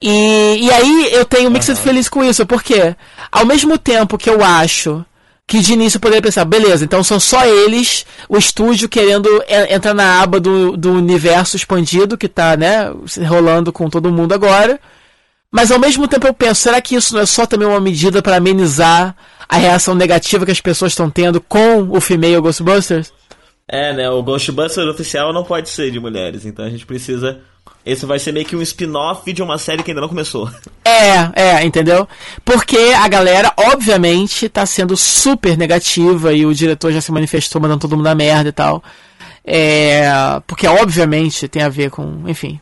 E, 0.00 0.58
e 0.60 0.70
aí 0.70 1.08
eu 1.12 1.24
tenho 1.24 1.48
um 1.48 1.52
mixed 1.52 1.76
uhum. 1.76 1.82
feliz 1.82 2.08
com 2.08 2.22
isso, 2.22 2.44
porque 2.44 2.94
ao 3.30 3.46
mesmo 3.46 3.78
tempo 3.78 4.18
que 4.18 4.28
eu 4.28 4.44
acho 4.44 5.04
que 5.52 5.60
de 5.60 5.74
início 5.74 6.00
poderia 6.00 6.22
pensar, 6.22 6.46
beleza, 6.46 6.82
então 6.82 7.04
são 7.04 7.20
só 7.20 7.44
eles, 7.44 8.06
o 8.26 8.38
estúdio 8.38 8.88
querendo 8.88 9.28
entrar 9.68 9.92
na 9.92 10.22
aba 10.22 10.40
do, 10.40 10.78
do 10.78 10.92
universo 10.92 11.56
expandido 11.56 12.16
que 12.16 12.24
está 12.24 12.56
né, 12.56 12.90
rolando 13.28 13.70
com 13.70 13.90
todo 13.90 14.10
mundo 14.10 14.32
agora. 14.32 14.80
Mas 15.50 15.70
ao 15.70 15.78
mesmo 15.78 16.08
tempo 16.08 16.26
eu 16.26 16.32
penso, 16.32 16.62
será 16.62 16.80
que 16.80 16.94
isso 16.94 17.12
não 17.12 17.20
é 17.20 17.26
só 17.26 17.44
também 17.44 17.68
uma 17.68 17.82
medida 17.82 18.22
para 18.22 18.36
amenizar 18.36 19.14
a 19.46 19.58
reação 19.58 19.94
negativa 19.94 20.46
que 20.46 20.52
as 20.52 20.60
pessoas 20.62 20.92
estão 20.92 21.10
tendo 21.10 21.38
com 21.38 21.82
o 21.90 22.00
female 22.00 22.40
Ghostbusters? 22.40 23.12
É, 23.68 23.92
né? 23.92 24.08
O 24.08 24.22
Ghostbusters 24.22 24.88
oficial 24.88 25.34
não 25.34 25.44
pode 25.44 25.68
ser 25.68 25.90
de 25.90 26.00
mulheres, 26.00 26.46
então 26.46 26.64
a 26.64 26.70
gente 26.70 26.86
precisa 26.86 27.40
esse 27.84 28.06
vai 28.06 28.18
ser 28.18 28.32
meio 28.32 28.46
que 28.46 28.54
um 28.54 28.62
spin-off 28.62 29.32
de 29.32 29.42
uma 29.42 29.58
série 29.58 29.82
que 29.82 29.90
ainda 29.90 30.00
não 30.00 30.08
começou. 30.08 30.48
É, 30.84 31.30
é, 31.34 31.64
entendeu? 31.64 32.08
Porque 32.44 32.76
a 32.76 33.08
galera, 33.08 33.52
obviamente, 33.56 34.48
tá 34.48 34.64
sendo 34.66 34.96
super 34.96 35.56
negativa 35.56 36.32
e 36.32 36.44
o 36.44 36.54
diretor 36.54 36.92
já 36.92 37.00
se 37.00 37.12
manifestou 37.12 37.60
mandando 37.60 37.80
todo 37.80 37.96
mundo 37.96 38.04
na 38.04 38.14
merda 38.14 38.48
e 38.48 38.52
tal. 38.52 38.82
É, 39.44 40.04
porque, 40.46 40.66
obviamente, 40.66 41.48
tem 41.48 41.62
a 41.62 41.68
ver 41.68 41.90
com, 41.90 42.24
enfim, 42.26 42.60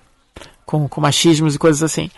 com, 0.65 0.89
com 0.89 1.01
machismos 1.01 1.55
e 1.55 1.59
coisas 1.59 1.83
assim. 1.83 2.11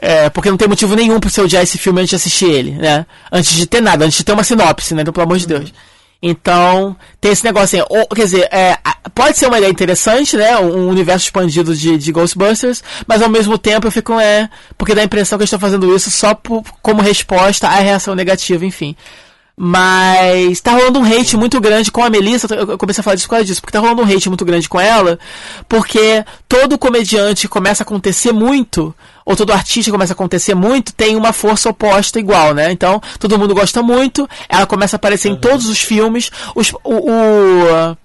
É, 0.00 0.30
porque 0.30 0.50
não 0.50 0.56
tem 0.56 0.68
motivo 0.68 0.94
nenhum 0.94 1.18
pra 1.18 1.28
você 1.28 1.40
odiar 1.40 1.62
esse 1.62 1.76
filme 1.76 2.00
antes 2.00 2.10
de 2.10 2.16
assistir 2.16 2.50
ele, 2.50 2.72
né? 2.72 3.04
Antes 3.32 3.54
de 3.54 3.66
ter 3.66 3.80
nada, 3.80 4.04
antes 4.04 4.18
de 4.18 4.24
ter 4.24 4.32
uma 4.32 4.44
sinopse, 4.44 4.94
né? 4.94 5.02
Então, 5.02 5.12
pelo 5.12 5.26
amor 5.26 5.38
de 5.38 5.46
Deus. 5.46 5.72
Então, 6.20 6.96
tem 7.20 7.30
esse 7.30 7.44
negócio 7.44 7.80
assim, 7.80 7.88
ou, 7.88 8.06
quer 8.08 8.24
dizer, 8.24 8.48
é, 8.52 8.76
pode 9.14 9.38
ser 9.38 9.46
uma 9.46 9.58
ideia 9.58 9.70
interessante, 9.70 10.36
né? 10.36 10.58
Um 10.58 10.88
universo 10.88 11.26
expandido 11.26 11.74
de, 11.76 11.96
de 11.96 12.10
Ghostbusters, 12.10 12.82
mas 13.06 13.22
ao 13.22 13.28
mesmo 13.28 13.56
tempo 13.56 13.86
eu 13.86 13.90
fico, 13.90 14.18
é, 14.18 14.50
porque 14.76 14.94
dá 14.94 15.02
a 15.02 15.04
impressão 15.04 15.38
que 15.38 15.42
eu 15.42 15.46
estou 15.46 15.60
fazendo 15.60 15.94
isso 15.94 16.10
só 16.10 16.34
por, 16.34 16.64
como 16.82 17.00
resposta 17.00 17.68
à 17.68 17.76
reação 17.76 18.16
negativa, 18.16 18.66
enfim. 18.66 18.96
Mas 19.60 20.60
tá 20.60 20.70
rolando 20.70 21.00
um 21.00 21.04
hate 21.04 21.36
muito 21.36 21.60
grande 21.60 21.90
com 21.90 22.04
a 22.04 22.08
Melissa. 22.08 22.46
Eu 22.54 22.78
comecei 22.78 23.00
a 23.00 23.04
falar 23.04 23.16
disso 23.16 23.26
por 23.26 23.32
causa 23.32 23.44
disso, 23.44 23.60
porque 23.60 23.72
tá 23.72 23.80
rolando 23.80 24.02
um 24.02 24.04
hate 24.04 24.28
muito 24.28 24.44
grande 24.44 24.68
com 24.68 24.80
ela, 24.80 25.18
porque 25.68 26.24
todo 26.48 26.78
comediante 26.78 27.48
começa 27.48 27.82
a 27.82 27.84
acontecer 27.84 28.30
muito, 28.30 28.94
ou 29.24 29.34
todo 29.34 29.52
artista 29.52 29.90
começa 29.90 30.12
a 30.12 30.14
acontecer 30.14 30.54
muito, 30.54 30.94
tem 30.94 31.16
uma 31.16 31.32
força 31.32 31.68
oposta 31.68 32.20
igual, 32.20 32.54
né? 32.54 32.70
Então, 32.70 33.02
todo 33.18 33.36
mundo 33.36 33.52
gosta 33.52 33.82
muito, 33.82 34.28
ela 34.48 34.64
começa 34.64 34.94
a 34.94 34.98
aparecer 34.98 35.28
uhum. 35.28 35.34
em 35.34 35.40
todos 35.40 35.66
os 35.66 35.82
filmes. 35.82 36.30
Os, 36.54 36.72
o, 36.84 37.10
o 37.10 37.96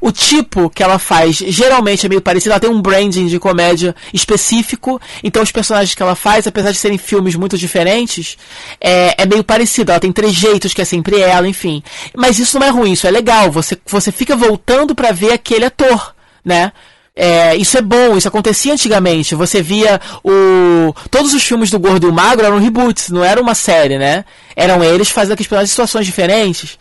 o 0.00 0.12
tipo 0.12 0.70
que 0.70 0.82
ela 0.82 0.98
faz 0.98 1.36
geralmente 1.36 2.06
é 2.06 2.08
meio 2.08 2.20
parecido. 2.20 2.52
Ela 2.52 2.60
tem 2.60 2.70
um 2.70 2.80
branding 2.80 3.26
de 3.26 3.38
comédia 3.38 3.94
específico. 4.12 5.00
Então 5.22 5.42
os 5.42 5.52
personagens 5.52 5.94
que 5.94 6.02
ela 6.02 6.14
faz, 6.14 6.46
apesar 6.46 6.70
de 6.70 6.78
serem 6.78 6.98
filmes 6.98 7.34
muito 7.34 7.58
diferentes, 7.58 8.36
é, 8.80 9.22
é 9.22 9.26
meio 9.26 9.44
parecido. 9.44 9.90
Ela 9.90 10.00
tem 10.00 10.12
trejeitos 10.12 10.72
que 10.74 10.82
é 10.82 10.84
sempre 10.84 11.20
ela, 11.20 11.48
enfim. 11.48 11.82
Mas 12.16 12.38
isso 12.38 12.58
não 12.58 12.66
é 12.66 12.70
ruim, 12.70 12.92
isso 12.92 13.06
é 13.06 13.10
legal. 13.10 13.50
Você, 13.50 13.76
você 13.86 14.12
fica 14.12 14.36
voltando 14.36 14.94
para 14.94 15.12
ver 15.12 15.32
aquele 15.32 15.64
ator, 15.64 16.14
né? 16.44 16.72
É, 17.20 17.56
isso 17.56 17.76
é 17.76 17.82
bom, 17.82 18.16
isso 18.16 18.28
acontecia 18.28 18.72
antigamente. 18.72 19.34
Você 19.34 19.60
via 19.60 20.00
o. 20.22 20.94
Todos 21.10 21.34
os 21.34 21.42
filmes 21.42 21.68
do 21.68 21.78
Gordo 21.78 22.06
e 22.06 22.10
o 22.10 22.12
Magro 22.12 22.46
eram 22.46 22.60
reboots, 22.60 23.08
não 23.08 23.24
era 23.24 23.40
uma 23.40 23.56
série, 23.56 23.98
né? 23.98 24.24
Eram 24.54 24.84
eles 24.84 25.10
fazendo 25.10 25.32
aqueles 25.32 25.48
personagens 25.48 25.70
em 25.70 25.72
situações 25.72 26.06
diferentes. 26.06 26.78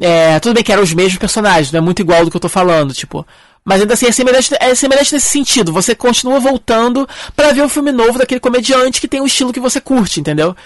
É, 0.00 0.40
tudo 0.40 0.54
bem 0.54 0.64
que 0.64 0.72
eram 0.72 0.82
os 0.82 0.94
mesmos 0.94 1.18
personagens, 1.18 1.70
não 1.70 1.78
é 1.78 1.80
muito 1.80 2.00
igual 2.00 2.24
do 2.24 2.30
que 2.30 2.36
eu 2.36 2.40
tô 2.40 2.48
falando, 2.48 2.94
tipo. 2.94 3.26
Mas 3.62 3.82
ainda 3.82 3.92
assim 3.92 4.06
é 4.06 4.12
semelhante, 4.12 4.54
é 4.58 4.74
semelhante 4.74 5.12
nesse 5.12 5.28
sentido. 5.28 5.72
Você 5.72 5.94
continua 5.94 6.40
voltando 6.40 7.06
para 7.36 7.52
ver 7.52 7.62
um 7.62 7.68
filme 7.68 7.92
novo 7.92 8.18
daquele 8.18 8.40
comediante 8.40 9.00
que 9.00 9.06
tem 9.06 9.20
o 9.20 9.26
estilo 9.26 9.52
que 9.52 9.60
você 9.60 9.80
curte, 9.80 10.18
entendeu? 10.18 10.56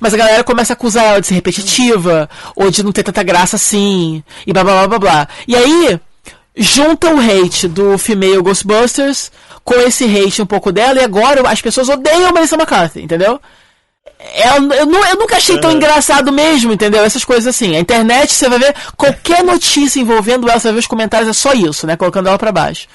Mas 0.00 0.12
a 0.12 0.16
galera 0.16 0.42
começa 0.42 0.72
a 0.72 0.74
acusar 0.74 1.04
ela 1.04 1.20
de 1.20 1.28
ser 1.28 1.34
repetitiva, 1.34 2.28
ou 2.56 2.68
de 2.68 2.82
não 2.82 2.90
ter 2.90 3.04
tanta 3.04 3.22
graça 3.22 3.54
assim, 3.54 4.24
e 4.44 4.52
blá 4.52 4.64
blá 4.64 4.72
blá 4.72 4.88
blá 4.88 4.98
blá. 4.98 5.28
E 5.46 5.54
aí, 5.54 6.00
junta 6.56 7.14
o 7.14 7.20
hate 7.20 7.68
do 7.68 7.96
female 7.96 8.42
Ghostbusters 8.42 9.30
com 9.62 9.74
esse 9.74 10.04
hate 10.04 10.42
um 10.42 10.46
pouco 10.46 10.72
dela, 10.72 11.00
e 11.00 11.04
agora 11.04 11.48
as 11.48 11.62
pessoas 11.62 11.88
odeiam 11.88 12.32
Melissa 12.32 12.56
McCarthy, 12.56 13.02
entendeu? 13.02 13.40
É, 14.34 14.56
eu, 14.56 14.72
eu, 14.72 15.04
eu, 15.04 15.16
nunca 15.16 15.36
achei 15.36 15.58
tão 15.58 15.70
engraçado 15.70 16.32
mesmo, 16.32 16.72
entendeu? 16.72 17.04
Essas 17.04 17.24
coisas 17.24 17.46
assim. 17.46 17.76
A 17.76 17.80
internet, 17.80 18.32
você 18.32 18.48
vai 18.48 18.58
ver 18.58 18.74
qualquer 18.96 19.42
notícia 19.42 20.00
envolvendo 20.00 20.48
ela, 20.48 20.58
você 20.58 20.68
vai 20.68 20.74
ver 20.74 20.80
os 20.80 20.86
comentários, 20.86 21.28
é 21.28 21.32
só 21.32 21.52
isso, 21.52 21.86
né? 21.86 21.96
Colocando 21.96 22.28
ela 22.28 22.38
para 22.38 22.52
baixo. 22.52 22.86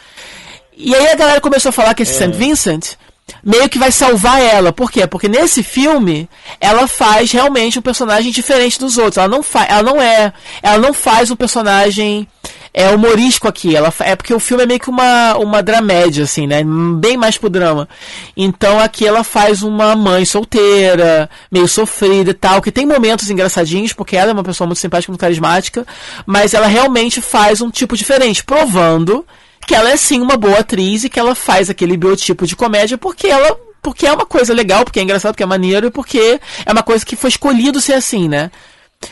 E 0.75 0.95
aí 0.95 1.07
a 1.07 1.15
galera 1.15 1.41
começou 1.41 1.69
a 1.69 1.73
falar 1.73 1.93
que 1.93 2.03
esse 2.03 2.23
é. 2.23 2.27
St. 2.27 2.37
Vincent 2.37 2.95
meio 3.43 3.69
que 3.69 3.79
vai 3.79 3.91
salvar 3.91 4.41
ela. 4.41 4.71
Por 4.71 4.91
quê? 4.91 5.05
Porque 5.07 5.27
nesse 5.27 5.63
filme 5.63 6.29
ela 6.59 6.87
faz 6.87 7.31
realmente 7.31 7.79
um 7.79 7.81
personagem 7.81 8.31
diferente 8.31 8.79
dos 8.79 8.97
outros. 8.97 9.17
Ela 9.17 9.27
não 9.27 9.43
faz, 9.43 9.69
ela 9.69 9.83
não 9.83 10.01
é, 10.01 10.33
ela 10.61 10.77
não 10.77 10.93
faz 10.93 11.31
um 11.31 11.35
personagem 11.35 12.27
é 12.73 12.89
humorístico 12.89 13.47
aqui. 13.47 13.75
Ela 13.75 13.91
é 14.01 14.15
porque 14.15 14.33
o 14.33 14.39
filme 14.39 14.63
é 14.63 14.67
meio 14.67 14.79
que 14.79 14.89
uma 14.89 15.35
uma 15.37 15.63
dramédia 15.63 16.25
assim, 16.25 16.45
né? 16.45 16.63
Bem 16.99 17.17
mais 17.17 17.37
pro 17.37 17.49
drama. 17.49 17.89
Então 18.35 18.79
aqui 18.79 19.05
ela 19.07 19.23
faz 19.23 19.63
uma 19.63 19.95
mãe 19.95 20.25
solteira, 20.25 21.27
meio 21.51 21.67
sofrida 21.67 22.31
e 22.31 22.33
tal, 22.35 22.61
que 22.61 22.71
tem 22.71 22.85
momentos 22.85 23.31
engraçadinhos 23.31 23.93
porque 23.93 24.15
ela 24.15 24.29
é 24.29 24.33
uma 24.33 24.43
pessoa 24.43 24.67
muito 24.67 24.79
simpática, 24.79 25.11
muito 25.11 25.21
carismática, 25.21 25.87
mas 26.25 26.53
ela 26.53 26.67
realmente 26.67 27.19
faz 27.19 27.61
um 27.61 27.71
tipo 27.71 27.97
diferente, 27.97 28.43
provando 28.43 29.25
que 29.67 29.75
ela 29.75 29.91
é 29.91 29.97
sim 29.97 30.21
uma 30.21 30.37
boa 30.37 30.59
atriz 30.59 31.03
e 31.03 31.09
que 31.09 31.19
ela 31.19 31.35
faz 31.35 31.69
aquele 31.69 31.97
biotipo 31.97 32.47
de 32.47 32.55
comédia 32.55 32.97
porque 32.97 33.27
ela 33.27 33.55
porque 33.81 34.07
é 34.07 34.11
uma 34.11 34.25
coisa 34.25 34.53
legal, 34.53 34.83
porque 34.83 34.99
é 34.99 35.03
engraçado, 35.03 35.33
porque 35.33 35.43
é 35.43 35.45
maneiro 35.45 35.87
e 35.87 35.91
porque 35.91 36.39
é 36.65 36.71
uma 36.71 36.83
coisa 36.83 37.05
que 37.05 37.15
foi 37.15 37.29
escolhido 37.29 37.79
ser 37.79 37.93
assim, 37.93 38.27
né? 38.27 38.49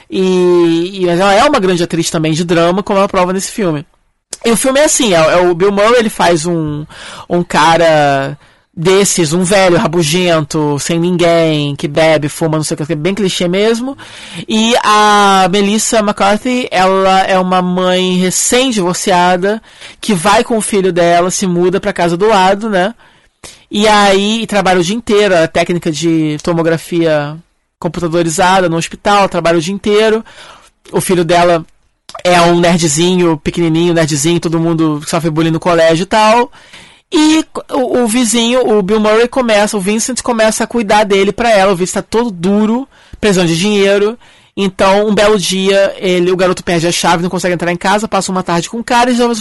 E, 0.10 1.02
e 1.02 1.08
ela 1.08 1.34
é 1.34 1.44
uma 1.44 1.60
grande 1.60 1.84
atriz 1.84 2.10
também 2.10 2.34
de 2.34 2.44
drama, 2.44 2.82
como 2.82 3.00
ela 3.00 3.08
prova 3.08 3.32
nesse 3.32 3.52
filme. 3.52 3.86
E 4.44 4.52
o 4.52 4.58
filme 4.58 4.80
é 4.80 4.86
assim, 4.86 5.14
é, 5.14 5.18
é 5.18 5.38
o 5.38 5.54
Bill 5.54 5.72
Murray, 5.72 6.00
ele 6.00 6.10
faz 6.10 6.46
um, 6.46 6.86
um 7.30 7.44
cara 7.44 8.38
desses, 8.76 9.32
um 9.32 9.44
velho 9.44 9.78
rabugento, 9.78 10.78
sem 10.80 11.00
ninguém, 11.00 11.76
que 11.76 11.88
bebe, 11.88 12.28
fuma, 12.28 12.58
não 12.58 12.64
sei 12.64 12.76
o 12.76 12.86
que, 12.86 12.96
bem 12.96 13.14
clichê 13.14 13.48
mesmo. 13.48 13.98
E 14.48 14.74
a 14.84 15.48
Melissa 15.50 16.00
McCarthy, 16.00 16.68
ela 16.70 17.22
é 17.22 17.40
uma 17.40 17.62
mãe 17.62 18.18
recém-divorciada, 18.18 19.62
que 20.02 20.14
vai 20.14 20.44
com 20.44 20.58
o 20.58 20.62
filho 20.62 20.92
dela, 20.92 21.32
se 21.32 21.48
muda 21.48 21.80
pra 21.80 21.94
casa 21.94 22.18
do 22.18 22.28
lado, 22.28 22.70
né? 22.70 22.94
E 23.72 23.88
aí 23.88 24.46
trabalha 24.46 24.80
o 24.80 24.84
dia 24.84 24.96
inteiro, 24.96 25.36
a 25.36 25.48
técnica 25.48 25.92
de 25.92 26.38
tomografia 26.44 27.38
computadorizada 27.80 28.68
no 28.68 28.78
hospital, 28.78 29.30
trabalha 29.30 29.58
o 29.58 29.62
dia 29.62 29.74
inteiro. 29.74 30.24
O 30.92 31.00
filho 31.00 31.24
dela 31.24 31.66
é 32.24 32.40
um 32.42 32.60
nerdzinho, 32.60 33.38
pequenininho, 33.38 33.94
nerdzinho, 33.94 34.40
todo 34.40 34.60
mundo 34.60 35.02
sofre 35.06 35.30
bullying 35.30 35.52
no 35.52 35.60
colégio 35.60 36.04
e 36.04 36.08
tal. 36.08 36.52
E 37.18 37.46
o, 37.72 38.04
o, 38.04 38.08
vizinho, 38.08 38.78
o 38.78 38.82
Bill 38.82 39.00
Murray 39.00 39.30
começa, 39.30 39.78
o 39.78 39.80
Vincent 39.80 40.22
começa 40.22 40.66
a 40.66 40.68
cuidar 40.68 41.06
dele 41.06 41.32
para 41.32 41.50
ela. 41.50 41.72
O 41.72 41.76
Vincent 41.76 41.94
tá 41.94 42.02
todo 42.02 42.30
duro, 42.30 42.86
precisando 43.22 43.48
de 43.48 43.58
dinheiro. 43.58 44.20
Então, 44.58 45.08
um 45.08 45.16
belo 45.16 45.40
dia, 45.40 45.96
ele, 45.98 46.30
o 46.30 46.36
garoto 46.36 46.62
perde 46.62 46.88
a 46.88 46.92
chave, 46.92 47.24
não 47.24 47.30
consegue 47.30 47.54
entrar 47.54 47.72
em 47.72 47.78
casa, 47.78 48.06
passa 48.06 48.32
uma 48.32 48.44
tarde 48.44 48.70
com 48.70 48.80
o 48.80 48.84
cara, 48.84 49.12
e 49.12 49.22
o, 49.22 49.32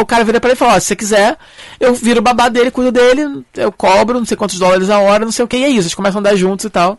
o 0.00 0.06
cara 0.06 0.24
vira 0.24 0.40
para 0.40 0.50
ele 0.50 0.56
e 0.56 0.58
fala: 0.58 0.76
oh, 0.76 0.80
se 0.80 0.88
você 0.88 0.96
quiser, 0.96 1.36
eu 1.78 1.94
viro 1.94 2.18
o 2.18 2.22
babá 2.22 2.48
dele, 2.48 2.70
cuido 2.70 2.90
dele, 2.90 3.44
eu 3.56 3.70
cobro 3.70 4.18
não 4.18 4.26
sei 4.26 4.36
quantos 4.36 4.58
dólares 4.58 4.90
a 4.90 4.98
hora, 4.98 5.24
não 5.24 5.32
sei 5.32 5.44
o 5.44 5.48
que, 5.48 5.56
e 5.56 5.64
é 5.64 5.68
isso. 5.68 5.82
Eles 5.82 5.94
começam 5.94 6.18
a 6.18 6.20
andar 6.20 6.36
juntos 6.36 6.64
e 6.64 6.70
tal. 6.70 6.98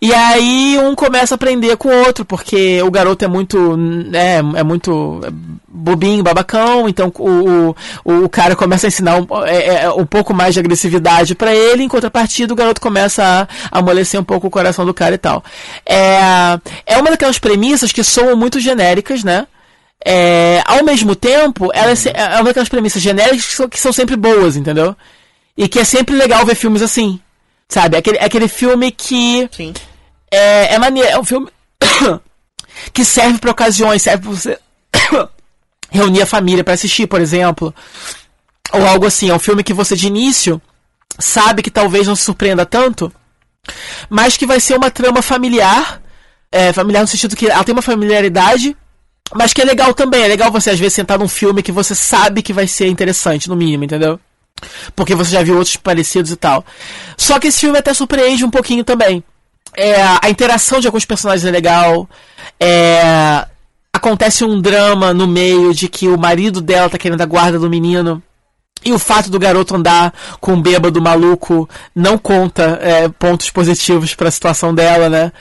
E 0.00 0.14
aí 0.14 0.78
um 0.78 0.94
começa 0.94 1.34
a 1.34 1.36
aprender 1.36 1.76
com 1.76 1.88
o 1.88 2.04
outro, 2.06 2.24
porque 2.24 2.80
o 2.82 2.90
garoto 2.90 3.24
é 3.24 3.28
muito, 3.28 3.76
né, 3.76 4.36
é 4.38 4.62
muito 4.62 5.20
bobinho, 5.66 6.22
babacão, 6.22 6.88
então 6.88 7.12
o, 7.18 7.74
o, 8.04 8.24
o 8.24 8.28
cara 8.28 8.54
começa 8.54 8.86
a 8.86 8.88
ensinar 8.88 9.16
um, 9.16 9.26
é, 9.44 9.82
é, 9.84 9.90
um 9.90 10.06
pouco 10.06 10.32
mais 10.32 10.54
de 10.54 10.60
agressividade 10.60 11.34
para 11.34 11.54
ele, 11.54 11.82
em 11.82 11.88
contrapartida 11.88 12.52
o 12.52 12.56
garoto 12.56 12.80
começa 12.80 13.48
a 13.70 13.78
amolecer 13.78 14.20
um 14.20 14.24
pouco 14.24 14.46
o 14.46 14.50
coração 14.50 14.86
do 14.86 14.94
cara 14.94 15.16
e 15.16 15.18
tal. 15.18 15.42
É, 15.84 16.58
é 16.86 16.96
uma 16.98 17.10
daquelas 17.10 17.38
premissas 17.38 17.90
que 17.90 18.04
soam 18.04 18.36
muito 18.36 18.60
genéricas, 18.60 19.24
né? 19.24 19.46
É, 20.04 20.62
ao 20.64 20.84
mesmo 20.84 21.16
tempo, 21.16 21.70
ela 21.74 21.90
é, 21.90 21.94
é 22.14 22.36
uma 22.36 22.44
daquelas 22.44 22.68
premissas 22.68 23.02
genéricas 23.02 23.58
que 23.68 23.80
são 23.80 23.92
sempre 23.92 24.14
boas, 24.14 24.56
entendeu? 24.56 24.96
E 25.56 25.66
que 25.66 25.80
é 25.80 25.84
sempre 25.84 26.14
legal 26.14 26.46
ver 26.46 26.54
filmes 26.54 26.82
assim. 26.82 27.20
Sabe? 27.68 27.96
Aquele, 27.96 28.18
aquele 28.18 28.48
filme 28.48 28.90
que. 28.90 29.48
Sim. 29.52 29.74
É, 30.30 30.74
é 30.74 30.78
maneiro. 30.78 31.08
É 31.08 31.18
um 31.18 31.24
filme 31.24 31.48
que 32.92 33.04
serve 33.04 33.38
para 33.38 33.50
ocasiões, 33.50 34.02
serve 34.02 34.22
pra 34.22 34.30
você 34.30 34.58
reunir 35.90 36.22
a 36.22 36.26
família 36.26 36.64
para 36.64 36.74
assistir, 36.74 37.06
por 37.06 37.20
exemplo. 37.20 37.74
Ou 38.72 38.86
algo 38.86 39.06
assim. 39.06 39.28
É 39.28 39.34
um 39.34 39.38
filme 39.38 39.62
que 39.62 39.74
você 39.74 39.94
de 39.94 40.06
início 40.06 40.60
sabe 41.18 41.62
que 41.62 41.70
talvez 41.70 42.06
não 42.06 42.16
se 42.16 42.22
surpreenda 42.22 42.64
tanto, 42.64 43.12
mas 44.08 44.36
que 44.36 44.46
vai 44.46 44.60
ser 44.60 44.76
uma 44.76 44.90
trama 44.90 45.20
familiar. 45.20 46.00
É, 46.50 46.72
familiar 46.72 47.02
no 47.02 47.06
sentido 47.06 47.36
que 47.36 47.46
ela 47.46 47.62
tem 47.62 47.74
uma 47.74 47.82
familiaridade, 47.82 48.74
mas 49.34 49.52
que 49.52 49.60
é 49.60 49.64
legal 49.64 49.92
também. 49.92 50.22
É 50.22 50.28
legal 50.28 50.50
você 50.50 50.70
às 50.70 50.78
vezes 50.78 50.94
sentar 50.94 51.18
num 51.18 51.28
filme 51.28 51.62
que 51.62 51.70
você 51.70 51.94
sabe 51.94 52.40
que 52.40 52.54
vai 52.54 52.66
ser 52.66 52.86
interessante, 52.86 53.50
no 53.50 53.56
mínimo, 53.56 53.84
entendeu? 53.84 54.18
Porque 54.94 55.14
você 55.14 55.32
já 55.32 55.42
viu 55.42 55.56
outros 55.56 55.76
parecidos 55.76 56.30
e 56.30 56.36
tal. 56.36 56.64
Só 57.16 57.38
que 57.38 57.48
esse 57.48 57.60
filme 57.60 57.78
até 57.78 57.92
surpreende 57.94 58.44
um 58.44 58.50
pouquinho 58.50 58.84
também. 58.84 59.22
É, 59.76 60.00
a 60.22 60.30
interação 60.30 60.80
de 60.80 60.86
alguns 60.86 61.04
personagens 61.04 61.44
é 61.44 61.50
legal. 61.50 62.08
É, 62.60 63.46
acontece 63.92 64.44
um 64.44 64.60
drama 64.60 65.12
no 65.12 65.26
meio 65.26 65.74
de 65.74 65.88
que 65.88 66.08
o 66.08 66.18
marido 66.18 66.60
dela 66.60 66.88
tá 66.88 66.98
querendo 66.98 67.20
a 67.20 67.26
guarda 67.26 67.58
do 67.58 67.68
menino. 67.68 68.22
E 68.84 68.92
o 68.92 68.98
fato 68.98 69.30
do 69.30 69.38
garoto 69.38 69.74
andar 69.74 70.12
com 70.40 70.54
um 70.54 70.62
bêbado 70.62 71.00
maluco 71.02 71.68
não 71.94 72.16
conta 72.16 72.78
é, 72.80 73.08
pontos 73.08 73.50
positivos 73.50 74.14
para 74.14 74.28
a 74.28 74.30
situação 74.30 74.74
dela, 74.74 75.08
né? 75.08 75.32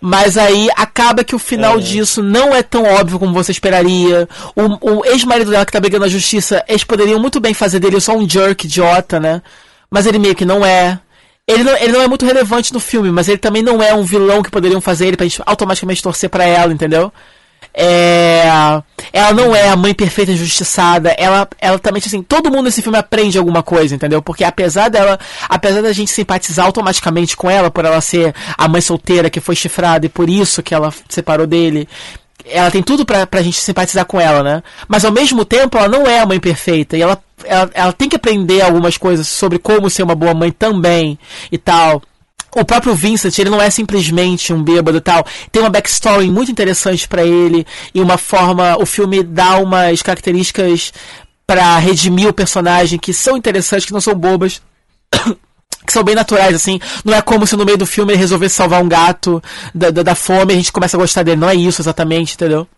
Mas 0.00 0.36
aí 0.36 0.68
acaba 0.76 1.24
que 1.24 1.34
o 1.34 1.38
final 1.38 1.78
é. 1.78 1.80
disso 1.80 2.22
não 2.22 2.54
é 2.54 2.62
tão 2.62 2.84
óbvio 2.84 3.18
como 3.18 3.32
você 3.32 3.52
esperaria. 3.52 4.28
O, 4.54 4.98
o 4.98 5.04
ex-marido 5.06 5.50
dela 5.50 5.64
que 5.64 5.72
tá 5.72 5.80
brigando 5.80 6.04
na 6.04 6.10
justiça, 6.10 6.62
eles 6.68 6.84
poderiam 6.84 7.20
muito 7.20 7.40
bem 7.40 7.54
fazer 7.54 7.78
dele 7.78 8.00
só 8.00 8.16
um 8.16 8.28
jerk 8.28 8.66
idiota, 8.66 9.18
né? 9.18 9.40
Mas 9.90 10.06
ele 10.06 10.18
meio 10.18 10.34
que 10.34 10.44
não 10.44 10.64
é. 10.64 10.98
Ele 11.46 11.64
não, 11.64 11.76
ele 11.76 11.92
não 11.92 12.02
é 12.02 12.08
muito 12.08 12.26
relevante 12.26 12.72
no 12.72 12.80
filme, 12.80 13.10
mas 13.10 13.28
ele 13.28 13.38
também 13.38 13.62
não 13.62 13.82
é 13.82 13.94
um 13.94 14.04
vilão 14.04 14.42
que 14.42 14.50
poderiam 14.50 14.80
fazer 14.80 15.06
ele 15.06 15.16
pra 15.16 15.26
gente 15.26 15.42
automaticamente 15.44 16.02
torcer 16.02 16.30
para 16.30 16.44
ela, 16.44 16.72
entendeu? 16.72 17.12
É, 17.74 18.44
ela 19.12 19.32
não 19.32 19.56
é 19.56 19.68
a 19.68 19.76
mãe 19.76 19.94
perfeita 19.94 20.32
injustiçada. 20.32 21.10
Ela, 21.18 21.48
ela 21.58 21.78
também, 21.78 22.02
assim, 22.04 22.22
todo 22.22 22.50
mundo 22.50 22.64
nesse 22.64 22.82
filme 22.82 22.98
aprende 22.98 23.38
alguma 23.38 23.62
coisa, 23.62 23.94
entendeu? 23.94 24.20
Porque 24.20 24.44
apesar 24.44 24.88
dela, 24.88 25.18
apesar 25.48 25.82
da 25.82 25.92
gente 25.92 26.10
simpatizar 26.10 26.66
automaticamente 26.66 27.36
com 27.36 27.50
ela, 27.50 27.70
por 27.70 27.84
ela 27.84 28.00
ser 28.00 28.34
a 28.56 28.68
mãe 28.68 28.80
solteira 28.80 29.30
que 29.30 29.40
foi 29.40 29.56
chifrada 29.56 30.06
e 30.06 30.08
por 30.08 30.28
isso 30.28 30.62
que 30.62 30.74
ela 30.74 30.92
separou 31.08 31.46
dele, 31.46 31.88
ela 32.44 32.70
tem 32.70 32.82
tudo 32.82 33.04
pra, 33.04 33.26
pra 33.26 33.42
gente 33.42 33.58
simpatizar 33.58 34.04
com 34.04 34.20
ela, 34.20 34.42
né? 34.42 34.62
Mas 34.88 35.04
ao 35.04 35.12
mesmo 35.12 35.44
tempo, 35.44 35.78
ela 35.78 35.88
não 35.88 36.06
é 36.06 36.20
a 36.20 36.26
mãe 36.26 36.40
perfeita. 36.40 36.96
E 36.96 37.02
ela, 37.02 37.18
ela, 37.44 37.70
ela 37.72 37.92
tem 37.92 38.08
que 38.08 38.16
aprender 38.16 38.60
algumas 38.60 38.96
coisas 38.96 39.28
sobre 39.28 39.58
como 39.58 39.88
ser 39.88 40.02
uma 40.02 40.14
boa 40.14 40.34
mãe 40.34 40.50
também 40.50 41.18
e 41.50 41.58
tal 41.58 42.02
o 42.54 42.64
próprio 42.64 42.94
Vincent, 42.94 43.38
ele 43.38 43.50
não 43.50 43.60
é 43.60 43.70
simplesmente 43.70 44.52
um 44.52 44.62
bêbado 44.62 44.98
e 44.98 45.00
tal. 45.00 45.24
Tem 45.50 45.62
uma 45.62 45.70
backstory 45.70 46.30
muito 46.30 46.50
interessante 46.50 47.08
para 47.08 47.24
ele 47.24 47.66
e 47.94 48.00
uma 48.00 48.18
forma, 48.18 48.76
o 48.78 48.84
filme 48.84 49.22
dá 49.22 49.56
umas 49.56 50.02
características 50.02 50.92
para 51.46 51.78
redimir 51.78 52.28
o 52.28 52.32
personagem 52.32 52.98
que 52.98 53.12
são 53.12 53.36
interessantes, 53.36 53.86
que 53.86 53.92
não 53.92 54.00
são 54.00 54.14
bobas. 54.14 54.60
que 55.84 55.92
são 55.92 56.04
bem 56.04 56.14
naturais, 56.14 56.54
assim. 56.54 56.78
Não 57.04 57.14
é 57.14 57.20
como 57.22 57.46
se 57.46 57.56
no 57.56 57.64
meio 57.64 57.78
do 57.78 57.86
filme 57.86 58.12
ele 58.12 58.18
resolvesse 58.18 58.54
salvar 58.54 58.82
um 58.82 58.88
gato 58.88 59.42
da, 59.74 59.90
da, 59.90 60.02
da 60.02 60.14
fome 60.14 60.52
e 60.52 60.54
a 60.54 60.56
gente 60.56 60.72
começa 60.72 60.96
a 60.96 61.00
gostar 61.00 61.22
dele. 61.22 61.40
Não 61.40 61.48
é 61.48 61.54
isso 61.54 61.82
exatamente, 61.82 62.34
entendeu? 62.34 62.68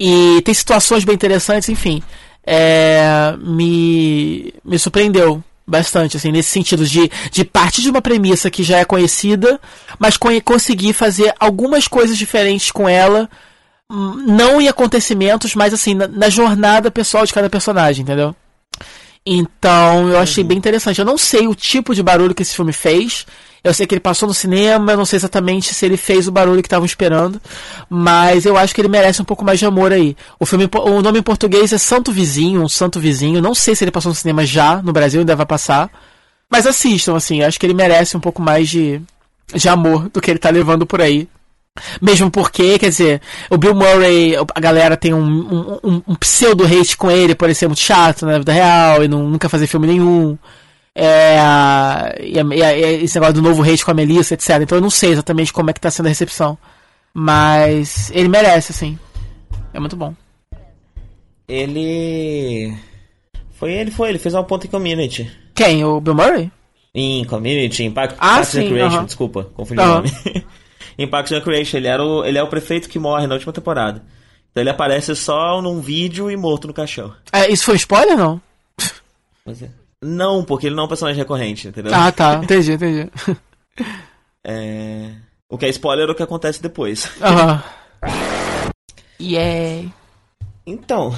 E 0.00 0.40
tem 0.44 0.54
situações 0.54 1.04
bem 1.04 1.14
interessantes, 1.14 1.68
enfim. 1.68 2.02
É, 2.44 3.34
me, 3.38 4.52
me 4.64 4.78
surpreendeu 4.78 5.42
bastante, 5.66 6.16
assim, 6.16 6.30
nesse 6.30 6.50
sentido 6.50 6.86
de, 6.86 7.10
de 7.30 7.44
partir 7.44 7.82
de 7.82 7.90
uma 7.90 8.00
premissa 8.00 8.50
que 8.50 8.62
já 8.62 8.78
é 8.78 8.84
conhecida, 8.84 9.60
mas 9.98 10.16
conseguir 10.44 10.92
fazer 10.92 11.34
algumas 11.40 11.88
coisas 11.88 12.16
diferentes 12.16 12.70
com 12.70 12.88
ela, 12.88 13.28
hum, 13.90 14.24
não 14.26 14.60
em 14.60 14.68
acontecimentos, 14.68 15.54
mas 15.54 15.74
assim, 15.74 15.94
na, 15.94 16.06
na 16.06 16.28
jornada 16.28 16.90
pessoal 16.90 17.26
de 17.26 17.32
cada 17.32 17.50
personagem, 17.50 18.02
entendeu? 18.02 18.34
Então 19.26 20.08
eu 20.08 20.18
achei 20.18 20.44
uhum. 20.44 20.48
bem 20.48 20.58
interessante. 20.58 21.00
Eu 21.00 21.04
não 21.04 21.18
sei 21.18 21.48
o 21.48 21.54
tipo 21.54 21.92
de 21.94 22.02
barulho 22.02 22.34
que 22.34 22.42
esse 22.42 22.54
filme 22.54 22.72
fez. 22.72 23.26
Eu 23.66 23.74
sei 23.74 23.84
que 23.84 23.94
ele 23.94 24.00
passou 24.00 24.28
no 24.28 24.32
cinema, 24.32 24.92
eu 24.92 24.96
não 24.96 25.04
sei 25.04 25.16
exatamente 25.16 25.74
se 25.74 25.84
ele 25.84 25.96
fez 25.96 26.28
o 26.28 26.30
barulho 26.30 26.62
que 26.62 26.68
estavam 26.68 26.86
esperando, 26.86 27.42
mas 27.90 28.46
eu 28.46 28.56
acho 28.56 28.72
que 28.72 28.80
ele 28.80 28.86
merece 28.86 29.20
um 29.20 29.24
pouco 29.24 29.44
mais 29.44 29.58
de 29.58 29.66
amor 29.66 29.92
aí. 29.92 30.16
O 30.38 30.46
filme, 30.46 30.70
o 30.72 31.02
nome 31.02 31.18
em 31.18 31.22
português 31.22 31.72
é 31.72 31.78
Santo 31.78 32.12
Vizinho, 32.12 32.62
um 32.62 32.68
Santo 32.68 33.00
Vizinho. 33.00 33.42
Não 33.42 33.56
sei 33.56 33.74
se 33.74 33.82
ele 33.82 33.90
passou 33.90 34.10
no 34.10 34.14
cinema 34.14 34.46
já, 34.46 34.80
no 34.80 34.92
Brasil 34.92 35.18
ainda 35.18 35.34
vai 35.34 35.44
passar. 35.44 35.90
Mas 36.48 36.64
assistam, 36.64 37.16
assim, 37.16 37.42
acho 37.42 37.58
que 37.58 37.66
ele 37.66 37.74
merece 37.74 38.16
um 38.16 38.20
pouco 38.20 38.40
mais 38.40 38.68
de, 38.68 39.02
de 39.52 39.68
amor 39.68 40.08
do 40.10 40.20
que 40.20 40.30
ele 40.30 40.38
tá 40.38 40.48
levando 40.48 40.86
por 40.86 41.00
aí. 41.00 41.28
Mesmo 42.00 42.30
porque, 42.30 42.78
quer 42.78 42.90
dizer, 42.90 43.20
o 43.50 43.58
Bill 43.58 43.74
Murray, 43.74 44.36
a 44.54 44.60
galera 44.60 44.96
tem 44.96 45.12
um, 45.12 45.80
um, 45.82 46.02
um, 46.06 46.14
pseudo-hate 46.14 46.96
com 46.96 47.10
ele 47.10 47.34
por 47.34 47.46
ele 47.46 47.54
ser 47.54 47.66
muito 47.66 47.80
chato 47.80 48.24
na 48.24 48.38
vida 48.38 48.52
real 48.52 49.02
e 49.02 49.08
não, 49.08 49.28
nunca 49.28 49.48
fazer 49.48 49.66
filme 49.66 49.88
nenhum. 49.88 50.38
É, 50.98 51.36
e, 52.22 52.38
e, 52.38 53.04
esse 53.04 53.16
negócio 53.16 53.34
do 53.34 53.42
novo 53.42 53.62
hate 53.62 53.84
com 53.84 53.90
a 53.90 53.94
Melissa, 53.94 54.32
etc. 54.32 54.62
Então 54.62 54.78
eu 54.78 54.82
não 54.82 54.88
sei 54.88 55.10
exatamente 55.10 55.52
como 55.52 55.68
é 55.68 55.74
que 55.74 55.80
tá 55.80 55.90
sendo 55.90 56.06
a 56.06 56.08
recepção. 56.08 56.56
Mas 57.12 58.10
ele 58.14 58.28
merece, 58.28 58.72
assim. 58.72 58.98
É 59.74 59.78
muito 59.78 59.94
bom. 59.94 60.14
Ele. 61.46 62.74
Foi 63.52 63.72
ele, 63.72 63.90
foi, 63.90 64.08
ele 64.08 64.18
fez 64.18 64.34
uma 64.34 64.44
ponta 64.44 64.66
em 64.66 64.70
community. 64.70 65.30
Quem? 65.54 65.84
O 65.84 66.00
Bill 66.00 66.14
Murray? 66.14 66.50
Em 66.94 67.24
community, 67.26 67.84
Impact 67.84 68.16
ah, 68.18 68.36
Parks 68.36 68.48
sim, 68.48 68.62
Recreation, 68.62 68.96
uh 68.96 69.00
-huh. 69.02 69.06
desculpa, 69.06 69.44
confundi 69.54 69.80
uh 69.80 69.84
-huh. 69.84 69.90
o 69.90 69.94
nome. 69.96 70.12
em 70.98 71.06
Parks 71.06 71.32
and 71.32 71.36
Recreation, 71.36 71.76
ele, 71.76 71.88
era 71.88 72.02
o, 72.02 72.24
ele 72.24 72.38
é 72.38 72.42
o 72.42 72.48
prefeito 72.48 72.88
que 72.88 72.98
morre 72.98 73.26
na 73.26 73.34
última 73.34 73.52
temporada. 73.52 74.02
Então 74.50 74.62
ele 74.62 74.70
aparece 74.70 75.14
só 75.14 75.60
num 75.60 75.80
vídeo 75.80 76.30
e 76.30 76.36
morto 76.36 76.66
no 76.66 76.72
caixão. 76.72 77.14
É, 77.30 77.50
isso 77.50 77.64
foi 77.64 77.76
spoiler 77.76 78.16
não? 78.16 78.40
Pois 79.44 79.62
é. 79.62 79.68
Não, 80.02 80.44
porque 80.44 80.66
ele 80.66 80.74
não 80.74 80.82
é 80.82 80.86
um 80.86 80.88
personagem 80.88 81.20
recorrente, 81.20 81.68
entendeu? 81.68 81.92
Ah, 81.94 82.12
tá. 82.12 82.36
Entendi, 82.42 82.72
entendi. 82.72 83.10
é... 84.44 85.12
O 85.48 85.56
que 85.56 85.66
é 85.66 85.68
spoiler 85.68 86.08
é 86.08 86.12
o 86.12 86.14
que 86.14 86.22
acontece 86.22 86.60
depois. 86.62 87.10
Aham. 87.22 87.62
Yeah. 89.20 89.88
Então, 90.66 91.14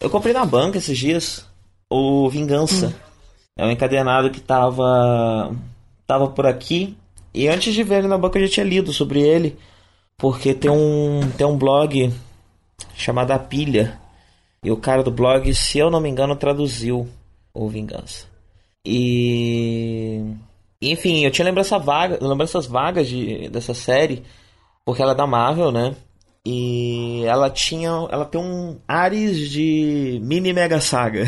eu 0.00 0.10
comprei 0.10 0.34
na 0.34 0.44
banca 0.44 0.78
esses 0.78 0.98
dias 0.98 1.46
o 1.88 2.28
Vingança. 2.28 2.88
Hum. 2.88 2.92
É 3.56 3.66
um 3.66 3.70
encadernado 3.70 4.30
que 4.30 4.40
tava 4.40 5.54
tava 6.06 6.28
por 6.28 6.46
aqui 6.46 6.96
e 7.32 7.48
antes 7.48 7.72
de 7.72 7.82
ver 7.82 7.98
ele 7.98 8.08
na 8.08 8.18
banca 8.18 8.38
eu 8.38 8.46
já 8.46 8.54
tinha 8.54 8.66
lido 8.66 8.92
sobre 8.92 9.20
ele, 9.20 9.56
porque 10.16 10.52
tem 10.52 10.70
um 10.70 11.20
tem 11.36 11.46
um 11.46 11.56
blog 11.56 12.12
chamado 12.94 13.30
A 13.30 13.38
Pilha. 13.38 13.98
E 14.64 14.70
o 14.70 14.76
cara 14.76 15.02
do 15.02 15.10
blog, 15.10 15.52
se 15.54 15.78
eu 15.78 15.90
não 15.90 16.00
me 16.00 16.08
engano, 16.08 16.36
traduziu 16.36 17.08
ou 17.54 17.68
Vingança. 17.68 18.26
E. 18.84 20.34
Enfim, 20.80 21.24
eu 21.24 21.30
tinha 21.30 21.44
lembrança 21.44 21.78
vaga, 21.78 22.18
lembranças 22.20 22.66
vagas 22.66 23.08
de, 23.08 23.48
dessa 23.48 23.72
série, 23.72 24.24
porque 24.84 25.00
ela 25.00 25.12
é 25.12 25.14
da 25.14 25.26
Marvel, 25.26 25.70
né? 25.70 25.94
E 26.44 27.22
ela 27.24 27.48
tinha. 27.50 27.90
Ela 28.10 28.24
tem 28.24 28.40
um 28.40 28.80
ares 28.88 29.50
de 29.50 30.20
mini 30.22 30.52
mega 30.52 30.80
saga. 30.80 31.24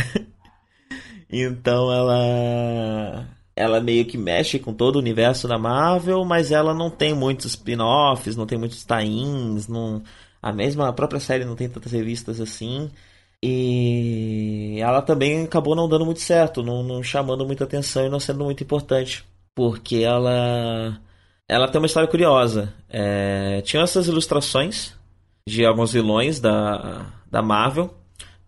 então 1.30 1.92
ela. 1.92 3.28
Ela 3.56 3.80
meio 3.80 4.04
que 4.04 4.18
mexe 4.18 4.58
com 4.58 4.74
todo 4.74 4.96
o 4.96 4.98
universo 4.98 5.46
da 5.46 5.56
Marvel, 5.56 6.24
mas 6.24 6.50
ela 6.50 6.74
não 6.74 6.90
tem 6.90 7.14
muitos 7.14 7.46
spin-offs, 7.46 8.34
não 8.34 8.46
tem 8.46 8.58
muitos 8.58 8.84
tie-ins, 8.84 9.68
não... 9.68 10.02
a 10.42 10.52
mesma 10.52 10.88
a 10.88 10.92
própria 10.92 11.20
série 11.20 11.44
não 11.44 11.54
tem 11.54 11.68
tantas 11.68 11.92
revistas 11.92 12.40
assim. 12.40 12.90
E 13.46 14.78
ela 14.80 15.02
também 15.02 15.44
acabou 15.44 15.76
não 15.76 15.86
dando 15.86 16.06
muito 16.06 16.22
certo, 16.22 16.62
não, 16.62 16.82
não 16.82 17.02
chamando 17.02 17.44
muita 17.44 17.64
atenção 17.64 18.06
e 18.06 18.08
não 18.08 18.18
sendo 18.18 18.42
muito 18.42 18.64
importante. 18.64 19.22
Porque 19.54 19.96
ela. 19.96 20.98
Ela 21.46 21.68
tem 21.68 21.78
uma 21.78 21.86
história 21.86 22.08
curiosa. 22.08 22.72
É, 22.88 23.60
tinha 23.60 23.82
essas 23.82 24.08
ilustrações 24.08 24.94
de 25.46 25.62
alguns 25.66 25.92
vilões 25.92 26.40
da, 26.40 27.04
da 27.30 27.42
Marvel. 27.42 27.92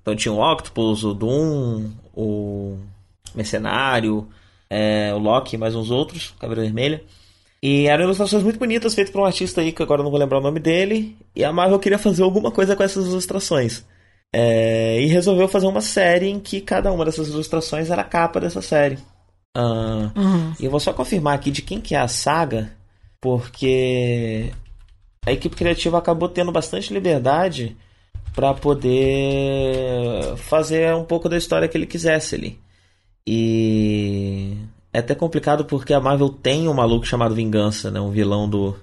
Então 0.00 0.16
tinha 0.16 0.32
o 0.32 0.40
Octopus, 0.40 1.04
o 1.04 1.12
Doom, 1.12 1.90
o 2.14 2.78
Mercenário, 3.34 4.26
é, 4.70 5.12
o 5.12 5.18
Loki 5.18 5.56
e 5.56 5.58
mais 5.58 5.74
uns 5.74 5.90
outros, 5.90 6.34
Caveira 6.40 6.62
Vermelha. 6.62 7.04
E 7.62 7.86
eram 7.86 8.04
ilustrações 8.04 8.42
muito 8.42 8.58
bonitas, 8.58 8.94
feitas 8.94 9.12
por 9.12 9.20
um 9.20 9.26
artista 9.26 9.60
aí 9.60 9.72
que 9.72 9.82
agora 9.82 10.02
não 10.02 10.10
vou 10.10 10.18
lembrar 10.18 10.38
o 10.38 10.42
nome 10.42 10.58
dele. 10.58 11.14
E 11.34 11.44
a 11.44 11.52
Marvel 11.52 11.78
queria 11.78 11.98
fazer 11.98 12.22
alguma 12.22 12.50
coisa 12.50 12.74
com 12.74 12.82
essas 12.82 13.06
ilustrações. 13.08 13.84
É, 14.34 15.00
e 15.00 15.06
resolveu 15.06 15.48
fazer 15.48 15.66
uma 15.66 15.80
série 15.80 16.28
em 16.28 16.38
que 16.38 16.60
cada 16.60 16.92
uma 16.92 17.04
dessas 17.04 17.28
ilustrações 17.28 17.90
era 17.90 18.02
a 18.02 18.04
capa 18.04 18.40
dessa 18.40 18.60
série. 18.60 18.98
Uh, 19.56 20.12
uhum. 20.14 20.52
E 20.60 20.64
eu 20.64 20.70
vou 20.70 20.80
só 20.80 20.92
confirmar 20.92 21.34
aqui 21.34 21.50
de 21.50 21.62
quem 21.62 21.80
que 21.80 21.94
é 21.94 21.98
a 21.98 22.08
saga, 22.08 22.72
porque 23.20 24.52
a 25.24 25.32
equipe 25.32 25.56
criativa 25.56 25.96
acabou 25.98 26.28
tendo 26.28 26.52
bastante 26.52 26.92
liberdade 26.92 27.76
para 28.34 28.52
poder 28.52 30.36
fazer 30.36 30.94
um 30.94 31.04
pouco 31.04 31.28
da 31.28 31.38
história 31.38 31.66
que 31.66 31.76
ele 31.76 31.86
quisesse 31.86 32.34
ali. 32.34 32.60
E 33.26 34.56
é 34.92 34.98
até 34.98 35.14
complicado 35.14 35.64
porque 35.64 35.94
a 35.94 36.00
Marvel 36.00 36.28
tem 36.28 36.68
um 36.68 36.74
maluco 36.74 37.06
chamado 37.06 37.34
Vingança, 37.34 37.90
né? 37.90 37.98
Um 37.98 38.10
vilão 38.10 38.48
do, 38.48 38.76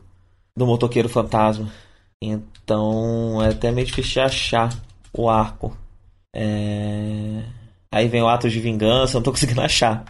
do 0.57 0.65
motoqueiro 0.65 1.07
fantasma. 1.07 1.71
Então 2.21 3.41
é 3.43 3.49
até 3.49 3.71
meio 3.71 3.85
difícil 3.85 4.13
de 4.13 4.19
achar 4.21 4.73
o 5.13 5.29
arco. 5.29 5.77
É... 6.33 7.43
Aí 7.91 8.07
vem 8.07 8.23
o 8.23 8.27
ato 8.27 8.49
de 8.49 8.59
vingança, 8.59 9.15
não 9.15 9.23
tô 9.23 9.31
conseguindo 9.33 9.61
achar. 9.61 10.05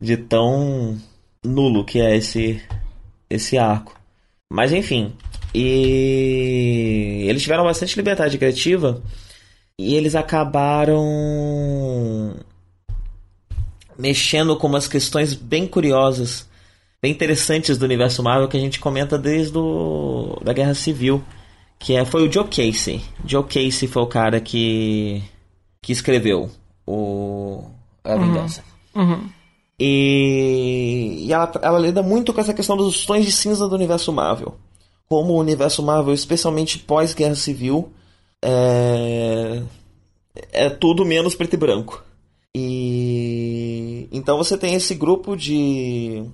De 0.00 0.16
tão 0.16 0.98
nulo 1.44 1.84
que 1.84 2.00
é 2.00 2.16
esse, 2.16 2.62
esse 3.28 3.58
arco. 3.58 3.94
Mas 4.50 4.72
enfim, 4.72 5.14
e 5.54 7.24
eles 7.28 7.42
tiveram 7.42 7.64
bastante 7.64 7.96
liberdade 7.96 8.38
criativa 8.38 9.02
e 9.78 9.94
eles 9.94 10.14
acabaram 10.14 11.04
mexendo 13.98 14.56
com 14.56 14.66
umas 14.66 14.88
questões 14.88 15.34
bem 15.34 15.66
curiosas, 15.66 16.48
bem 17.02 17.12
interessantes 17.12 17.76
do 17.76 17.84
universo 17.84 18.22
Marvel 18.22 18.48
que 18.48 18.56
a 18.56 18.60
gente 18.60 18.80
comenta 18.80 19.18
desde 19.18 19.52
do, 19.52 20.40
da 20.42 20.52
Guerra 20.52 20.74
Civil, 20.74 21.22
que 21.82 21.94
é, 21.94 22.04
foi 22.04 22.26
o 22.26 22.32
Joe 22.32 22.44
Casey. 22.44 23.02
Joe 23.26 23.44
Casey 23.44 23.88
foi 23.88 24.02
o 24.02 24.06
cara 24.06 24.40
que 24.40 25.22
que 25.82 25.92
escreveu 25.92 26.50
o 26.86 27.64
A. 28.04 28.16
Vingança. 28.16 28.62
Uhum. 28.94 29.02
Uhum. 29.02 29.28
E, 29.78 31.24
e 31.26 31.32
ela, 31.32 31.52
ela 31.60 31.78
lida 31.78 32.02
muito 32.02 32.32
com 32.32 32.40
essa 32.40 32.54
questão 32.54 32.76
dos 32.76 33.04
tons 33.04 33.24
de 33.24 33.32
cinza 33.32 33.68
do 33.68 33.74
universo 33.74 34.12
Marvel 34.12 34.56
como 35.12 35.34
o 35.34 35.38
universo 35.38 35.82
Marvel, 35.82 36.14
especialmente 36.14 36.78
pós-Guerra 36.78 37.34
Civil, 37.34 37.92
é... 38.42 39.62
é 40.50 40.70
tudo 40.70 41.04
menos 41.04 41.34
preto 41.34 41.52
e 41.52 41.56
branco. 41.58 42.02
E 42.56 44.08
então 44.10 44.38
você 44.38 44.56
tem 44.56 44.72
esse 44.74 44.94
grupo 44.94 45.36
de 45.36 46.24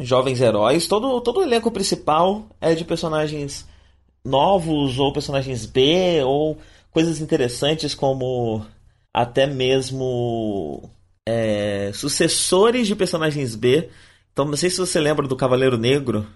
jovens 0.00 0.40
heróis, 0.40 0.86
todo, 0.86 1.20
todo 1.20 1.40
o 1.40 1.42
elenco 1.42 1.68
principal 1.72 2.44
é 2.60 2.76
de 2.76 2.84
personagens 2.84 3.66
novos 4.24 4.98
ou 4.98 5.12
personagens 5.12 5.66
B 5.66 6.22
ou 6.24 6.58
coisas 6.90 7.20
interessantes 7.20 7.94
como 7.94 8.64
até 9.12 9.46
mesmo 9.46 10.90
é, 11.26 11.90
sucessores 11.94 12.86
de 12.86 12.96
personagens 12.96 13.54
B. 13.54 13.88
Então 14.32 14.44
não 14.44 14.56
sei 14.56 14.70
se 14.70 14.78
você 14.78 15.00
lembra 15.00 15.26
do 15.26 15.36
Cavaleiro 15.36 15.76
Negro, 15.76 16.26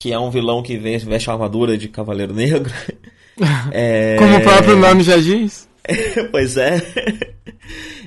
que 0.00 0.12
é 0.12 0.18
um 0.18 0.30
vilão 0.30 0.62
que 0.62 0.76
veste 0.76 1.30
a 1.30 1.32
armadura 1.32 1.76
de 1.76 1.88
Cavaleiro 1.88 2.34
Negro. 2.34 2.72
é... 3.70 4.16
Como 4.18 4.36
o 4.36 4.42
próprio 4.42 4.76
nome 4.76 5.02
já 5.02 5.16
diz. 5.16 5.68
pois 6.30 6.56
é. 6.56 6.80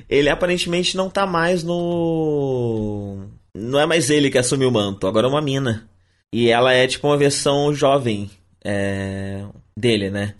Ele 0.08 0.28
aparentemente 0.28 0.96
não 0.96 1.10
tá 1.10 1.26
mais 1.26 1.62
no. 1.62 3.26
Não 3.54 3.80
é 3.80 3.86
mais 3.86 4.10
ele 4.10 4.30
que 4.30 4.38
assumiu 4.38 4.68
o 4.68 4.72
manto, 4.72 5.06
agora 5.06 5.26
é 5.26 5.30
uma 5.30 5.40
mina. 5.40 5.88
E 6.32 6.48
ela 6.48 6.72
é 6.72 6.86
tipo 6.86 7.06
uma 7.06 7.16
versão 7.16 7.72
jovem 7.72 8.30
é... 8.66 9.44
dele, 9.76 10.10
né? 10.10 10.34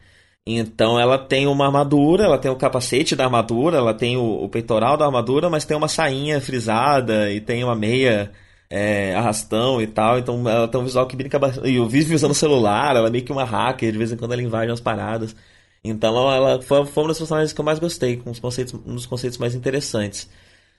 Então 0.46 0.98
ela 0.98 1.18
tem 1.18 1.46
uma 1.46 1.66
armadura, 1.66 2.24
ela 2.24 2.38
tem 2.38 2.50
o 2.50 2.56
capacete 2.56 3.16
da 3.16 3.24
armadura, 3.24 3.78
ela 3.78 3.92
tem 3.92 4.16
o, 4.16 4.44
o 4.44 4.48
peitoral 4.48 4.96
da 4.96 5.04
armadura, 5.04 5.50
mas 5.50 5.64
tem 5.64 5.76
uma 5.76 5.88
sainha 5.88 6.40
frisada 6.40 7.30
e 7.32 7.40
tem 7.40 7.64
uma 7.64 7.74
meia 7.74 8.30
é, 8.70 9.14
arrastão 9.14 9.80
e 9.82 9.86
tal, 9.88 10.18
então 10.18 10.48
ela 10.48 10.68
tem 10.68 10.80
um 10.80 10.84
visual 10.84 11.06
que 11.06 11.16
brinca 11.16 11.38
bastante. 11.38 11.68
E 11.68 11.76
eu 11.76 11.86
vive 11.88 12.14
usando 12.14 12.34
celular, 12.34 12.94
ela 12.94 13.08
é 13.08 13.10
meio 13.10 13.24
que 13.24 13.32
uma 13.32 13.44
hacker, 13.44 13.90
de 13.90 13.98
vez 13.98 14.12
em 14.12 14.16
quando 14.16 14.32
ela 14.32 14.42
invade 14.42 14.70
umas 14.70 14.80
paradas. 14.80 15.34
Então 15.82 16.32
ela 16.32 16.62
foi, 16.62 16.84
foi 16.86 17.02
uma 17.02 17.08
das 17.08 17.18
personagens 17.18 17.52
que 17.52 17.60
eu 17.60 17.64
mais 17.64 17.78
gostei, 17.80 18.16
com 18.16 18.30
os 18.30 18.38
conceitos, 18.38 18.74
um 18.74 18.94
dos 18.94 19.06
conceitos 19.06 19.38
mais 19.38 19.54
interessantes. 19.54 20.28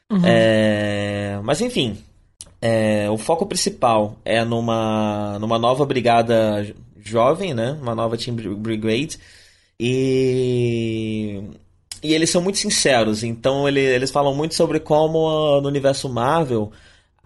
Uhum. 0.09 0.21
É, 0.23 1.39
mas 1.43 1.59
enfim, 1.59 1.97
é, 2.61 3.09
o 3.09 3.17
foco 3.17 3.45
principal 3.45 4.17
é 4.23 4.43
numa, 4.45 5.37
numa 5.39 5.59
nova 5.59 5.85
brigada 5.85 6.65
jovem, 7.07 7.53
né? 7.53 7.77
Uma 7.81 7.95
nova 7.95 8.17
Team 8.17 8.35
Brigade. 8.35 9.17
E, 9.79 11.41
e 12.03 12.13
eles 12.13 12.29
são 12.29 12.41
muito 12.41 12.57
sinceros, 12.57 13.23
então 13.23 13.67
ele, 13.67 13.79
eles 13.79 14.09
falam 14.09 14.33
muito 14.33 14.55
sobre 14.55 14.79
como 14.79 15.61
no 15.61 15.67
universo 15.67 16.09
Marvel 16.09 16.71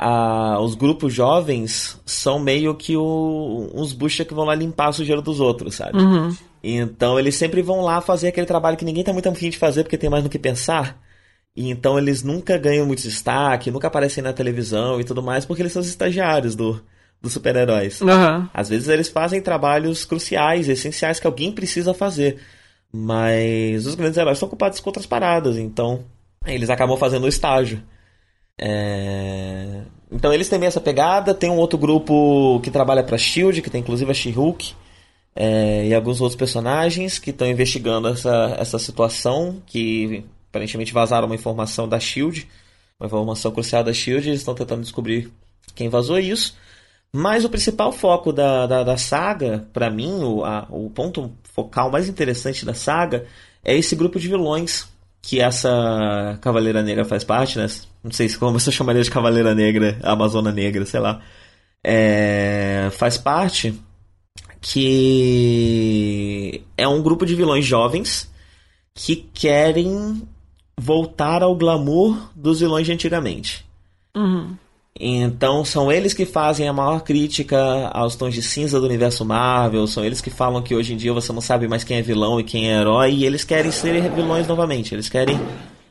a, 0.01 0.59
os 0.59 0.73
grupos 0.73 1.13
jovens 1.13 1.99
são 2.07 2.39
meio 2.39 2.73
que 2.73 2.97
o, 2.97 3.69
uns 3.71 3.93
bucha 3.93 4.25
que 4.25 4.33
vão 4.33 4.45
lá 4.45 4.55
limpar 4.55 4.89
a 4.89 4.91
sujeira 4.91 5.21
dos 5.21 5.39
outros, 5.39 5.75
sabe? 5.75 5.99
Uhum. 5.99 6.35
Então 6.63 7.19
eles 7.19 7.35
sempre 7.35 7.61
vão 7.61 7.81
lá 7.81 8.01
fazer 8.01 8.29
aquele 8.29 8.47
trabalho 8.47 8.77
que 8.77 8.85
ninguém 8.85 9.03
tá 9.03 9.13
muito 9.13 9.29
afim 9.29 9.51
de 9.51 9.59
fazer 9.59 9.83
porque 9.83 9.99
tem 9.99 10.09
mais 10.09 10.23
no 10.23 10.29
que 10.29 10.39
pensar. 10.39 10.99
E 11.55 11.69
então 11.69 11.99
eles 11.99 12.23
nunca 12.23 12.57
ganham 12.57 12.85
muito 12.85 13.03
destaque, 13.03 13.69
nunca 13.69 13.87
aparecem 13.87 14.23
na 14.23 14.33
televisão 14.33 14.99
e 14.99 15.03
tudo 15.03 15.21
mais, 15.21 15.45
porque 15.45 15.61
eles 15.61 15.71
são 15.71 15.81
os 15.81 15.87
estagiários 15.87 16.55
do, 16.55 16.81
dos 17.21 17.33
super-heróis. 17.33 18.01
Uhum. 18.01 18.47
Às 18.53 18.69
vezes 18.69 18.87
eles 18.87 19.09
fazem 19.09 19.41
trabalhos 19.41 20.05
cruciais, 20.05 20.67
essenciais 20.67 21.19
que 21.19 21.27
alguém 21.27 21.51
precisa 21.51 21.93
fazer. 21.93 22.39
Mas 22.91 23.85
os 23.85 23.95
grandes 23.95 24.17
heróis 24.17 24.37
estão 24.37 24.47
ocupados 24.47 24.79
com 24.79 24.89
outras 24.89 25.05
paradas, 25.05 25.57
então 25.57 26.03
eles 26.45 26.69
acabam 26.69 26.97
fazendo 26.97 27.25
o 27.25 27.29
estágio. 27.29 27.81
É... 28.59 29.81
Então 30.11 30.33
eles 30.33 30.49
têm 30.49 30.63
essa 30.65 30.81
pegada. 30.81 31.33
Tem 31.33 31.49
um 31.49 31.57
outro 31.57 31.77
grupo 31.77 32.59
que 32.61 32.71
trabalha 32.71 33.03
para 33.03 33.17
Shield, 33.17 33.61
que 33.61 33.69
tem 33.69 33.81
inclusive 33.81 34.11
a 34.11 34.13
She-Hulk 34.13 34.73
é... 35.35 35.87
e 35.87 35.93
alguns 35.93 36.19
outros 36.19 36.37
personagens 36.37 37.17
que 37.17 37.29
estão 37.29 37.47
investigando 37.47 38.07
essa, 38.07 38.55
essa 38.59 38.79
situação. 38.79 39.61
Que 39.65 40.25
aparentemente 40.49 40.93
vazaram 40.93 41.27
uma 41.27 41.35
informação 41.35 41.87
da 41.87 41.99
Shield, 41.99 42.47
uma 42.99 43.07
informação 43.07 43.51
crucial 43.51 43.83
da 43.83 43.93
Shield. 43.93 44.27
Eles 44.27 44.41
estão 44.41 44.53
tentando 44.53 44.81
descobrir 44.81 45.31
quem 45.73 45.87
vazou 45.87 46.19
isso. 46.19 46.55
Mas 47.13 47.43
o 47.43 47.49
principal 47.49 47.91
foco 47.91 48.31
da, 48.31 48.65
da, 48.65 48.83
da 48.83 48.97
saga, 48.97 49.67
para 49.73 49.89
mim, 49.89 50.23
o, 50.23 50.45
a, 50.45 50.65
o 50.69 50.89
ponto 50.89 51.31
focal 51.43 51.91
mais 51.91 52.07
interessante 52.07 52.65
da 52.65 52.73
saga 52.73 53.25
é 53.63 53.75
esse 53.75 53.95
grupo 53.95 54.19
de 54.19 54.29
vilões 54.29 54.89
que 55.21 55.39
essa 55.39 56.39
Cavaleira 56.41 56.81
Negra 56.81 57.05
faz 57.05 57.23
parte, 57.23 57.59
né? 57.59 57.67
Não 58.03 58.11
sei 58.11 58.29
se 58.29 58.37
como 58.37 58.57
você 58.57 58.71
chamaria 58.71 59.03
de 59.03 59.11
Cavaleira 59.11 59.53
Negra, 59.53 59.99
Amazona 60.03 60.51
Negra, 60.51 60.85
sei 60.85 60.99
lá. 60.99 61.21
É, 61.83 62.89
faz 62.91 63.17
parte 63.17 63.79
que 64.61 66.63
é 66.77 66.87
um 66.87 67.01
grupo 67.01 67.25
de 67.25 67.35
vilões 67.35 67.65
jovens 67.65 68.31
que 68.93 69.15
querem 69.15 70.21
voltar 70.77 71.43
ao 71.43 71.55
glamour 71.55 72.29
dos 72.35 72.59
vilões 72.59 72.85
de 72.85 72.93
antigamente. 72.93 73.65
Uhum. 74.15 74.55
Então 75.03 75.65
são 75.65 75.91
eles 75.91 76.13
que 76.13 76.27
fazem 76.27 76.67
a 76.67 76.73
maior 76.73 77.01
crítica 77.01 77.87
aos 77.87 78.15
tons 78.15 78.35
de 78.35 78.43
cinza 78.43 78.79
do 78.79 78.85
universo 78.85 79.25
Marvel, 79.25 79.87
são 79.87 80.05
eles 80.05 80.21
que 80.21 80.29
falam 80.29 80.61
que 80.61 80.75
hoje 80.75 80.93
em 80.93 80.97
dia 80.97 81.11
você 81.11 81.33
não 81.33 81.41
sabe 81.41 81.67
mais 81.67 81.83
quem 81.83 81.97
é 81.97 82.03
vilão 82.03 82.39
e 82.39 82.43
quem 82.43 82.71
é 82.71 82.79
herói, 82.79 83.11
e 83.11 83.25
eles 83.25 83.43
querem 83.43 83.71
ser 83.71 83.99
vilões 84.11 84.47
novamente, 84.47 84.93
eles 84.93 85.09
querem 85.09 85.39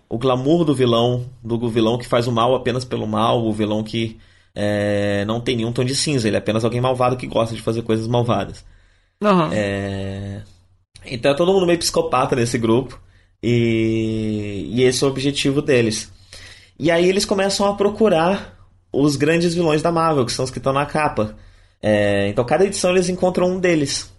o 0.09 0.17
glamour 0.17 0.65
do 0.65 0.73
vilão, 0.73 1.27
do 1.43 1.69
vilão 1.69 1.99
que 1.99 2.07
faz 2.07 2.29
o 2.29 2.33
mal 2.33 2.55
apenas 2.55 2.85
pelo 2.85 3.05
mal, 3.05 3.45
o 3.45 3.53
vilão 3.53 3.83
que 3.83 4.17
é, 4.55 5.25
não 5.25 5.41
tem 5.41 5.57
nenhum 5.57 5.73
tom 5.73 5.85
de 5.85 5.97
cinza, 5.97 6.29
ele 6.29 6.37
é 6.37 6.39
apenas 6.39 6.65
alguém 6.65 6.81
malvado 6.81 7.17
que 7.17 7.27
gosta 7.27 7.53
de 7.53 7.63
fazer 7.63 7.83
coisas 7.83 8.07
malvadas. 8.07 8.65
Uhum. 9.21 9.49
É... 9.53 10.43
Então 11.05 11.33
é 11.33 11.35
todo 11.35 11.53
mundo 11.53 11.67
meio 11.67 11.79
psicopata 11.81 12.37
nesse 12.37 12.59
grupo. 12.59 13.01
E... 13.43 14.69
e 14.71 14.83
esse 14.85 15.03
é 15.03 15.07
o 15.07 15.11
objetivo 15.11 15.61
deles. 15.61 16.13
E 16.79 16.91
aí 16.91 17.09
eles 17.09 17.25
começam 17.25 17.67
a 17.67 17.75
procurar 17.75 18.60
os 18.93 19.17
grandes 19.17 19.55
vilões 19.55 19.83
da 19.83 19.93
Marvel, 19.93 20.25
que 20.27 20.33
são 20.33 20.45
os 20.45 20.51
que 20.51 20.59
estão 20.59 20.73
na 20.73 20.87
capa. 20.87 21.37
É... 21.83 22.29
Então 22.29 22.45
cada 22.45 22.65
edição 22.65 22.91
eles 22.91 23.09
encontram 23.09 23.49
um 23.49 23.61
deles. 23.61 24.13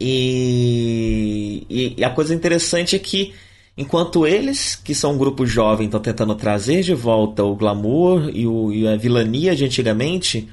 E... 0.00 1.94
e 1.96 2.04
a 2.04 2.10
coisa 2.10 2.34
interessante 2.34 2.96
é 2.96 2.98
que 2.98 3.34
Enquanto 3.80 4.26
eles, 4.26 4.74
que 4.76 4.94
são 4.94 5.12
um 5.12 5.16
grupo 5.16 5.46
jovem, 5.46 5.86
estão 5.86 6.00
tentando 6.00 6.34
trazer 6.34 6.82
de 6.82 6.92
volta 6.92 7.42
o 7.42 7.56
glamour 7.56 8.30
e, 8.30 8.46
o, 8.46 8.70
e, 8.70 8.86
a 8.86 8.94
vilania 8.94 9.56
de 9.56 9.64
antigamente, 9.64 10.50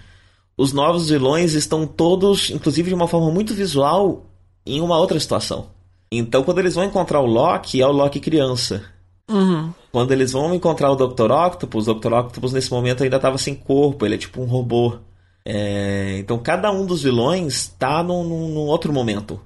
os 0.56 0.72
novos 0.72 1.10
vilões 1.10 1.54
estão 1.54 1.86
todos, 1.86 2.50
inclusive 2.50 2.88
de 2.88 2.96
uma 2.96 3.08
forma 3.08 3.30
muito 3.30 3.54
visual, 3.54 4.26
em 4.66 4.80
uma 4.80 4.98
outra 4.98 5.20
situação. 5.20 5.68
Então, 6.10 6.42
quando 6.42 6.60
eles 6.60 6.76
vão 6.76 6.86
encontrar 6.86 7.20
o 7.20 7.26
Loki, 7.26 7.82
é 7.82 7.86
o 7.86 7.92
Loki 7.92 8.22
criança. 8.22 8.84
Uhum. 9.30 9.74
Quando 9.92 10.12
eles 10.12 10.32
vão 10.32 10.54
encontrar 10.54 10.92
o 10.92 10.96
Dr. 10.96 11.32
Octopus, 11.32 11.88
o 11.88 11.94
Dr. 11.94 12.14
Octopus 12.14 12.54
nesse 12.54 12.72
momento 12.72 13.04
ainda 13.04 13.18
estava 13.18 13.38
sem 13.38 13.56
corpo, 13.56 14.06
ele 14.06 14.16
é 14.16 14.18
tipo 14.18 14.42
um 14.42 14.46
robô. 14.46 14.98
É... 15.46 16.18
Então, 16.20 16.38
cada 16.40 16.72
um 16.72 16.86
dos 16.86 17.04
vilões 17.04 17.56
está 17.56 18.02
num, 18.04 18.24
num, 18.24 18.50
num 18.50 18.68
outro 18.68 18.94
momento. 18.94 19.40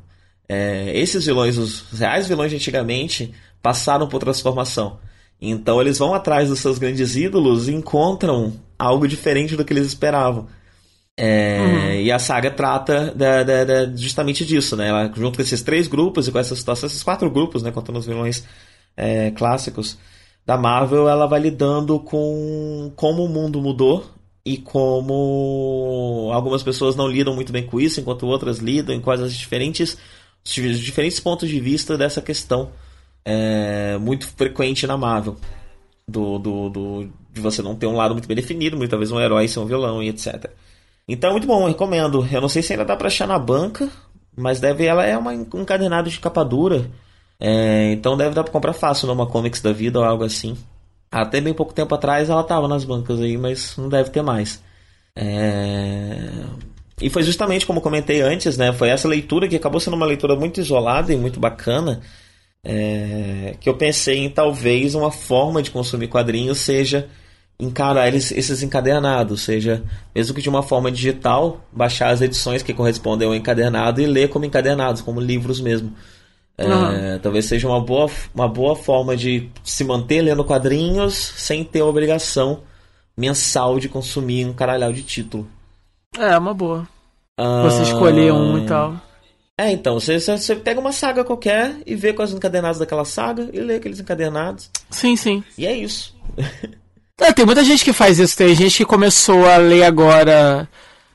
É... 0.47 0.97
Esses 0.97 1.25
vilões, 1.25 1.57
os 1.57 1.89
reais 1.91 2.27
vilões 2.27 2.51
de 2.51 2.57
antigamente, 2.57 3.33
passaram 3.61 4.07
por 4.07 4.19
transformação. 4.19 4.99
Então 5.41 5.81
eles 5.81 5.97
vão 5.97 6.13
atrás 6.13 6.49
dos 6.49 6.59
seus 6.59 6.77
grandes 6.77 7.15
ídolos 7.15 7.67
e 7.67 7.73
encontram 7.73 8.53
algo 8.77 9.07
diferente 9.07 9.55
do 9.55 9.65
que 9.65 9.73
eles 9.73 9.87
esperavam. 9.87 10.47
É, 11.17 11.59
uhum. 11.59 11.91
E 12.01 12.11
a 12.11 12.19
saga 12.19 12.51
trata 12.51 13.13
da, 13.15 13.43
da, 13.43 13.63
da, 13.63 13.95
justamente 13.95 14.45
disso, 14.45 14.75
né? 14.75 14.87
Ela, 14.87 15.11
junto 15.13 15.35
com 15.35 15.41
esses 15.41 15.61
três 15.61 15.87
grupos 15.87 16.27
e 16.27 16.31
com 16.31 16.39
essa 16.39 16.55
situação, 16.55 16.87
esses 16.87 17.03
quatro 17.03 17.29
grupos, 17.29 17.63
né? 17.63 17.71
Contando 17.71 17.99
os 17.99 18.05
vilões 18.05 18.43
é, 18.95 19.31
clássicos 19.31 19.97
da 20.45 20.57
Marvel, 20.57 21.07
ela 21.07 21.27
vai 21.27 21.39
lidando 21.39 21.99
com 21.99 22.91
como 22.95 23.23
o 23.25 23.29
mundo 23.29 23.61
mudou 23.61 24.05
e 24.45 24.57
como 24.57 26.29
algumas 26.33 26.63
pessoas 26.63 26.95
não 26.95 27.07
lidam 27.07 27.35
muito 27.35 27.53
bem 27.53 27.65
com 27.65 27.79
isso, 27.79 27.99
enquanto 27.99 28.25
outras 28.25 28.57
lidam, 28.57 28.95
em 28.95 29.01
quais 29.01 29.21
as 29.21 29.33
diferentes, 29.33 29.97
os 30.43 30.79
diferentes 30.79 31.19
pontos 31.19 31.47
de 31.47 31.59
vista 31.59 31.97
dessa 31.97 32.21
questão 32.21 32.71
é, 33.23 33.97
muito 33.99 34.27
frequente 34.27 34.87
na 34.87 34.97
Marvel. 34.97 35.37
Do, 36.07 36.39
do, 36.39 36.69
do, 36.69 37.09
de 37.31 37.39
você 37.39 37.61
não 37.61 37.75
ter 37.75 37.85
um 37.85 37.95
lado 37.95 38.13
muito 38.13 38.27
bem 38.27 38.35
definido, 38.35 38.75
muitas 38.75 38.99
vezes 38.99 39.11
um 39.13 39.19
herói 39.19 39.47
ser 39.47 39.59
um 39.59 39.65
vilão 39.65 40.03
e 40.03 40.09
etc. 40.09 40.51
Então 41.07 41.29
é 41.29 41.33
muito 41.33 41.47
bom, 41.47 41.67
recomendo. 41.67 42.27
Eu 42.31 42.41
não 42.41 42.49
sei 42.49 42.61
se 42.61 42.73
ainda 42.73 42.83
dá 42.83 42.95
pra 42.95 43.07
achar 43.07 43.27
na 43.27 43.39
banca, 43.39 43.89
mas 44.35 44.59
deve 44.59 44.85
ela 44.85 45.05
é 45.05 45.17
uma, 45.17 45.31
um 45.31 45.61
encadernado 45.61 46.09
de 46.09 46.19
capa 46.19 46.43
dura. 46.43 46.89
É, 47.41 47.91
então 47.93 48.15
deve 48.15 48.35
dar 48.35 48.43
pra 48.43 48.53
comprar 48.53 48.73
fácil 48.73 49.07
numa 49.07 49.25
Comics 49.25 49.61
da 49.61 49.73
vida 49.73 49.97
ou 49.99 50.05
algo 50.05 50.23
assim. 50.23 50.55
Até 51.11 51.41
bem 51.41 51.53
pouco 51.53 51.73
tempo 51.73 51.93
atrás 51.95 52.29
ela 52.29 52.43
tava 52.43 52.67
nas 52.67 52.85
bancas 52.85 53.19
aí, 53.19 53.37
mas 53.37 53.75
não 53.77 53.89
deve 53.89 54.11
ter 54.11 54.21
mais. 54.21 54.63
É... 55.15 56.45
E 57.01 57.09
foi 57.09 57.23
justamente 57.23 57.65
como 57.65 57.81
comentei 57.81 58.21
antes, 58.21 58.57
né? 58.57 58.71
Foi 58.71 58.89
essa 58.89 59.07
leitura 59.07 59.47
que 59.47 59.55
acabou 59.55 59.79
sendo 59.79 59.95
uma 59.95 60.05
leitura 60.05 60.35
muito 60.35 60.61
isolada 60.61 61.11
e 61.11 61.17
muito 61.17 61.39
bacana 61.39 62.01
é, 62.63 63.55
que 63.59 63.67
eu 63.67 63.75
pensei 63.75 64.19
em 64.19 64.29
talvez 64.29 64.93
uma 64.93 65.11
forma 65.11 65.61
de 65.63 65.71
consumir 65.71 66.07
quadrinhos 66.07 66.59
seja 66.59 67.09
encarar 67.59 68.07
eles, 68.07 68.31
esses 68.31 68.63
encadernados, 68.63 69.41
seja 69.41 69.83
mesmo 70.15 70.33
que 70.33 70.41
de 70.41 70.49
uma 70.49 70.63
forma 70.63 70.91
digital, 70.91 71.67
baixar 71.71 72.09
as 72.09 72.21
edições 72.21 72.63
que 72.63 72.73
correspondem 72.73 73.27
ao 73.27 73.35
encadernado 73.35 74.01
e 74.01 74.05
ler 74.05 74.29
como 74.29 74.45
encadernados, 74.45 75.01
como 75.01 75.19
livros 75.19 75.61
mesmo. 75.61 75.93
É. 76.57 77.17
Talvez 77.19 77.45
seja 77.45 77.67
uma 77.67 77.79
boa, 77.79 78.09
uma 78.33 78.47
boa 78.47 78.75
forma 78.75 79.15
de 79.15 79.49
se 79.63 79.83
manter 79.83 80.21
lendo 80.21 80.43
quadrinhos 80.43 81.15
sem 81.15 81.63
ter 81.63 81.81
a 81.81 81.85
obrigação 81.85 82.59
mensal 83.17 83.79
de 83.79 83.89
consumir 83.89 84.45
um 84.45 84.53
caralhau 84.53 84.91
de 84.93 85.03
título. 85.03 85.47
É, 86.17 86.37
uma 86.37 86.53
boa. 86.53 86.87
Você 87.63 87.83
escolher 87.83 88.31
um 88.31 88.59
e 88.59 88.65
tal. 88.65 88.95
É, 89.57 89.71
então, 89.71 89.99
você, 89.99 90.19
você 90.19 90.55
pega 90.55 90.79
uma 90.79 90.91
saga 90.91 91.23
qualquer 91.23 91.75
e 91.85 91.95
vê 91.95 92.13
quais 92.13 92.31
os 92.31 92.37
encadernados 92.37 92.79
daquela 92.79 93.05
saga 93.05 93.49
e 93.53 93.59
lê 93.59 93.75
aqueles 93.75 93.99
encadernados. 93.99 94.69
Sim, 94.89 95.15
sim. 95.15 95.43
E 95.57 95.65
é 95.65 95.75
isso. 95.75 96.15
é, 97.19 97.31
tem 97.31 97.45
muita 97.45 97.63
gente 97.63 97.83
que 97.83 97.93
faz 97.93 98.19
isso. 98.19 98.35
Tem 98.35 98.55
gente 98.55 98.77
que 98.77 98.85
começou 98.85 99.47
a 99.47 99.57
ler 99.57 99.83
agora 99.83 100.67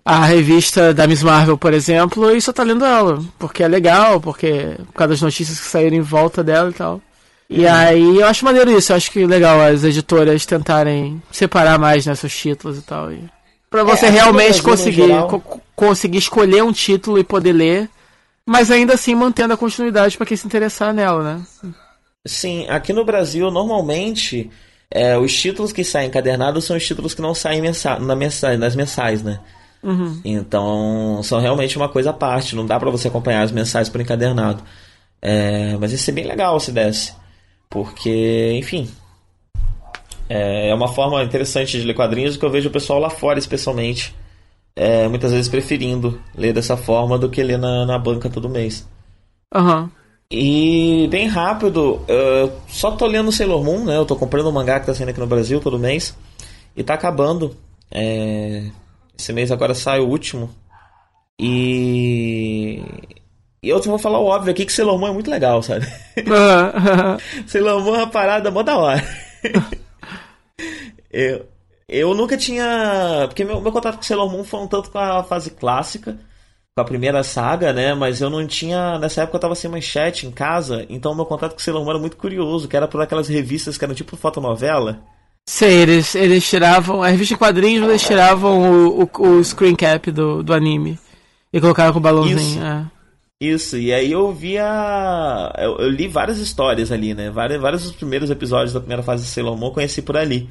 a 0.06 0.24
revista 0.24 0.94
da 0.94 1.06
Miss 1.06 1.22
Marvel, 1.22 1.58
por 1.58 1.74
exemplo, 1.74 2.34
e 2.34 2.40
só 2.40 2.52
tá 2.52 2.62
lendo 2.62 2.84
ela. 2.84 3.22
Porque 3.38 3.62
é 3.62 3.68
legal, 3.68 4.20
porque 4.20 4.76
por 4.86 4.92
causa 4.94 5.10
das 5.10 5.22
notícias 5.22 5.60
que 5.60 5.66
saíram 5.66 5.96
em 5.96 6.00
volta 6.00 6.44
dela 6.44 6.70
e 6.70 6.74
tal. 6.74 7.00
E 7.50 7.64
uhum. 7.64 7.72
aí 7.72 8.20
eu 8.20 8.26
acho 8.26 8.44
maneiro 8.44 8.70
isso, 8.76 8.92
eu 8.92 8.96
acho 8.96 9.10
que 9.10 9.26
legal 9.26 9.60
as 9.60 9.84
editoras 9.84 10.46
tentarem 10.46 11.20
separar 11.30 11.78
mais 11.78 12.06
né, 12.06 12.14
títulos 12.14 12.78
e 12.78 12.82
tal. 12.82 13.12
E... 13.12 13.24
Pra 13.68 13.84
você 13.84 14.06
é, 14.06 14.10
realmente 14.10 14.62
conseguir, 14.62 15.08
co 15.28 15.60
conseguir 15.74 16.18
escolher 16.18 16.62
um 16.62 16.72
título 16.72 17.18
e 17.18 17.24
poder 17.24 17.52
ler 17.52 17.90
mas 18.46 18.70
ainda 18.70 18.94
assim 18.94 19.14
mantendo 19.14 19.52
a 19.52 19.56
continuidade 19.56 20.16
para 20.16 20.24
quem 20.24 20.36
se 20.36 20.46
interessar 20.46 20.94
nela, 20.94 21.34
né? 21.34 21.46
Sim, 22.24 22.66
aqui 22.68 22.92
no 22.92 23.04
Brasil, 23.04 23.50
normalmente, 23.50 24.48
é, 24.88 25.18
os 25.18 25.34
títulos 25.34 25.72
que 25.72 25.82
saem 25.82 26.08
encadernados 26.08 26.64
são 26.64 26.76
os 26.76 26.86
títulos 26.86 27.12
que 27.12 27.20
não 27.20 27.34
saem 27.34 27.60
mensa 27.60 27.98
na 27.98 28.14
mensa 28.14 28.56
nas 28.56 28.76
mensais, 28.76 29.22
né? 29.22 29.40
Uhum. 29.82 30.20
Então, 30.24 31.20
são 31.22 31.40
realmente 31.40 31.76
uma 31.76 31.88
coisa 31.88 32.10
à 32.10 32.12
parte, 32.12 32.56
não 32.56 32.66
dá 32.66 32.78
para 32.78 32.90
você 32.90 33.08
acompanhar 33.08 33.42
as 33.42 33.52
mensais 33.52 33.88
por 33.88 34.00
encadernado. 34.00 34.62
É, 35.22 35.76
mas 35.78 35.92
isso 35.92 36.10
é 36.10 36.12
bem 36.12 36.26
legal 36.26 36.58
se 36.60 36.72
desse. 36.72 37.14
Porque, 37.70 38.52
enfim. 38.58 38.88
É, 40.28 40.70
é 40.70 40.74
uma 40.74 40.88
forma 40.88 41.22
interessante 41.22 41.78
de 41.78 41.86
ler 41.86 41.94
quadrinhos 41.94 42.36
que 42.36 42.44
eu 42.44 42.50
vejo 42.50 42.68
o 42.68 42.72
pessoal 42.72 42.98
lá 42.98 43.10
fora, 43.10 43.38
especialmente 43.38 44.14
é, 44.76 45.08
muitas 45.08 45.32
vezes 45.32 45.48
preferindo 45.48 46.20
ler 46.36 46.52
dessa 46.52 46.76
forma 46.76 47.18
do 47.18 47.30
que 47.30 47.42
ler 47.42 47.58
na, 47.58 47.86
na 47.86 47.98
banca 47.98 48.28
todo 48.28 48.48
mês. 48.48 48.86
Uhum. 49.54 49.88
E 50.30 51.06
bem 51.08 51.28
rápido, 51.28 52.00
eu 52.08 52.52
só 52.68 52.90
tô 52.90 53.06
lendo 53.06 53.30
Sailor 53.30 53.64
Moon, 53.64 53.84
né? 53.84 53.96
Eu 53.96 54.04
tô 54.04 54.16
comprando 54.16 54.48
um 54.48 54.52
mangá 54.52 54.80
que 54.80 54.86
tá 54.86 54.94
saindo 54.94 55.10
aqui 55.10 55.20
no 55.20 55.26
Brasil 55.26 55.60
todo 55.60 55.78
mês. 55.78 56.16
E 56.76 56.82
tá 56.82 56.94
acabando. 56.94 57.56
É... 57.90 58.64
Esse 59.18 59.32
mês 59.32 59.50
agora 59.50 59.74
sai 59.74 60.00
o 60.00 60.08
último. 60.08 60.50
E. 61.38 62.82
E 63.62 63.68
eu 63.68 63.82
vou 63.82 63.98
falar 63.98 64.20
o 64.20 64.26
óbvio 64.26 64.52
aqui 64.52 64.64
que 64.64 64.72
Sailor 64.72 64.98
Moon 64.98 65.08
é 65.08 65.12
muito 65.12 65.30
legal, 65.30 65.62
sabe? 65.62 65.86
Sailor 67.46 67.82
Moon 67.82 67.96
é 67.96 67.98
uma 67.98 68.06
parada 68.06 68.50
mó 68.50 68.62
da 68.62 68.76
hora. 68.76 69.04
eu, 71.10 71.46
eu 71.88 72.14
nunca 72.14 72.36
tinha. 72.36 73.24
Porque 73.26 73.44
meu, 73.44 73.60
meu 73.60 73.72
contato 73.72 73.96
com 73.96 74.02
Sailor 74.02 74.30
Moon 74.30 74.44
foi 74.44 74.60
um 74.60 74.68
tanto 74.68 74.90
com 74.90 74.98
a 74.98 75.24
fase 75.24 75.50
clássica, 75.50 76.18
com 76.74 76.80
a 76.80 76.84
primeira 76.84 77.22
saga, 77.22 77.72
né? 77.72 77.94
Mas 77.94 78.20
eu 78.20 78.30
não 78.30 78.46
tinha. 78.46 78.98
Nessa 78.98 79.22
época 79.22 79.36
eu 79.36 79.40
tava 79.40 79.54
sem 79.54 79.70
manchete 79.70 80.26
em 80.26 80.30
casa, 80.30 80.86
então 80.88 81.14
meu 81.14 81.26
contato 81.26 81.54
com 81.54 81.58
Sailor 81.58 81.82
Moon 81.82 81.90
era 81.90 81.98
muito 81.98 82.16
curioso, 82.16 82.68
que 82.68 82.76
era 82.76 82.86
por 82.86 83.00
aquelas 83.00 83.28
revistas 83.28 83.76
que 83.76 83.84
eram 83.84 83.94
tipo 83.94 84.16
fotonovela. 84.16 85.02
Sei, 85.48 85.74
eles, 85.74 86.14
eles 86.14 86.48
tiravam. 86.48 87.02
A 87.02 87.08
revista 87.08 87.34
de 87.34 87.38
quadrinhos 87.38 87.88
eles 87.88 88.02
tiravam 88.02 88.88
o, 88.88 89.02
o, 89.04 89.28
o 89.28 89.44
screen 89.44 89.76
cap 89.76 90.10
do, 90.10 90.42
do 90.42 90.52
anime. 90.52 90.98
E 91.52 91.60
colocaram 91.60 91.92
com 91.92 91.98
o 91.98 92.02
balãozinho. 92.02 92.38
Isso. 92.38 92.62
É. 92.62 92.86
Isso, 93.38 93.76
e 93.76 93.92
aí 93.92 94.12
eu 94.12 94.32
via. 94.32 95.52
Eu, 95.58 95.76
eu, 95.78 95.90
li 95.90 96.08
várias 96.08 96.38
histórias 96.38 96.90
ali, 96.90 97.14
né? 97.14 97.30
Vários, 97.30 97.60
vários 97.60 97.82
dos 97.82 97.92
primeiros 97.92 98.30
episódios 98.30 98.72
da 98.72 98.80
primeira 98.80 99.02
fase 99.02 99.24
de 99.24 99.28
Sailor 99.28 99.56
Moon 99.56 99.68
eu 99.68 99.72
conheci 99.72 100.00
por 100.00 100.16
ali. 100.16 100.48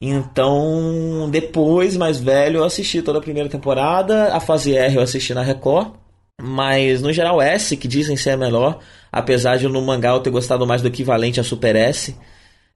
Então, 0.00 1.28
depois, 1.30 1.96
mais 1.96 2.18
velho, 2.18 2.58
eu 2.58 2.64
assisti 2.64 3.02
toda 3.02 3.18
a 3.18 3.22
primeira 3.22 3.48
temporada. 3.48 4.34
A 4.34 4.40
fase 4.40 4.74
R 4.74 4.96
eu 4.96 5.02
assisti 5.02 5.34
na 5.34 5.42
Record. 5.42 5.92
Mas, 6.40 7.02
no 7.02 7.12
geral, 7.12 7.40
S, 7.40 7.76
que 7.76 7.86
dizem 7.86 8.16
ser 8.16 8.30
a 8.30 8.36
melhor, 8.36 8.80
apesar 9.12 9.58
de 9.58 9.68
no 9.68 9.82
mangá 9.82 10.10
eu 10.10 10.20
ter 10.20 10.30
gostado 10.30 10.66
mais 10.66 10.82
do 10.82 10.88
equivalente 10.88 11.38
a 11.38 11.44
Super 11.44 11.76
S. 11.76 12.16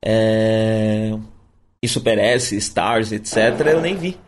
É... 0.05 1.17
E 1.83 1.89
Super 1.89 2.19
S, 2.19 2.57
Stars, 2.57 3.13
etc., 3.13 3.67
eu 3.67 3.81
nem 3.81 3.97
vi. 3.97 4.19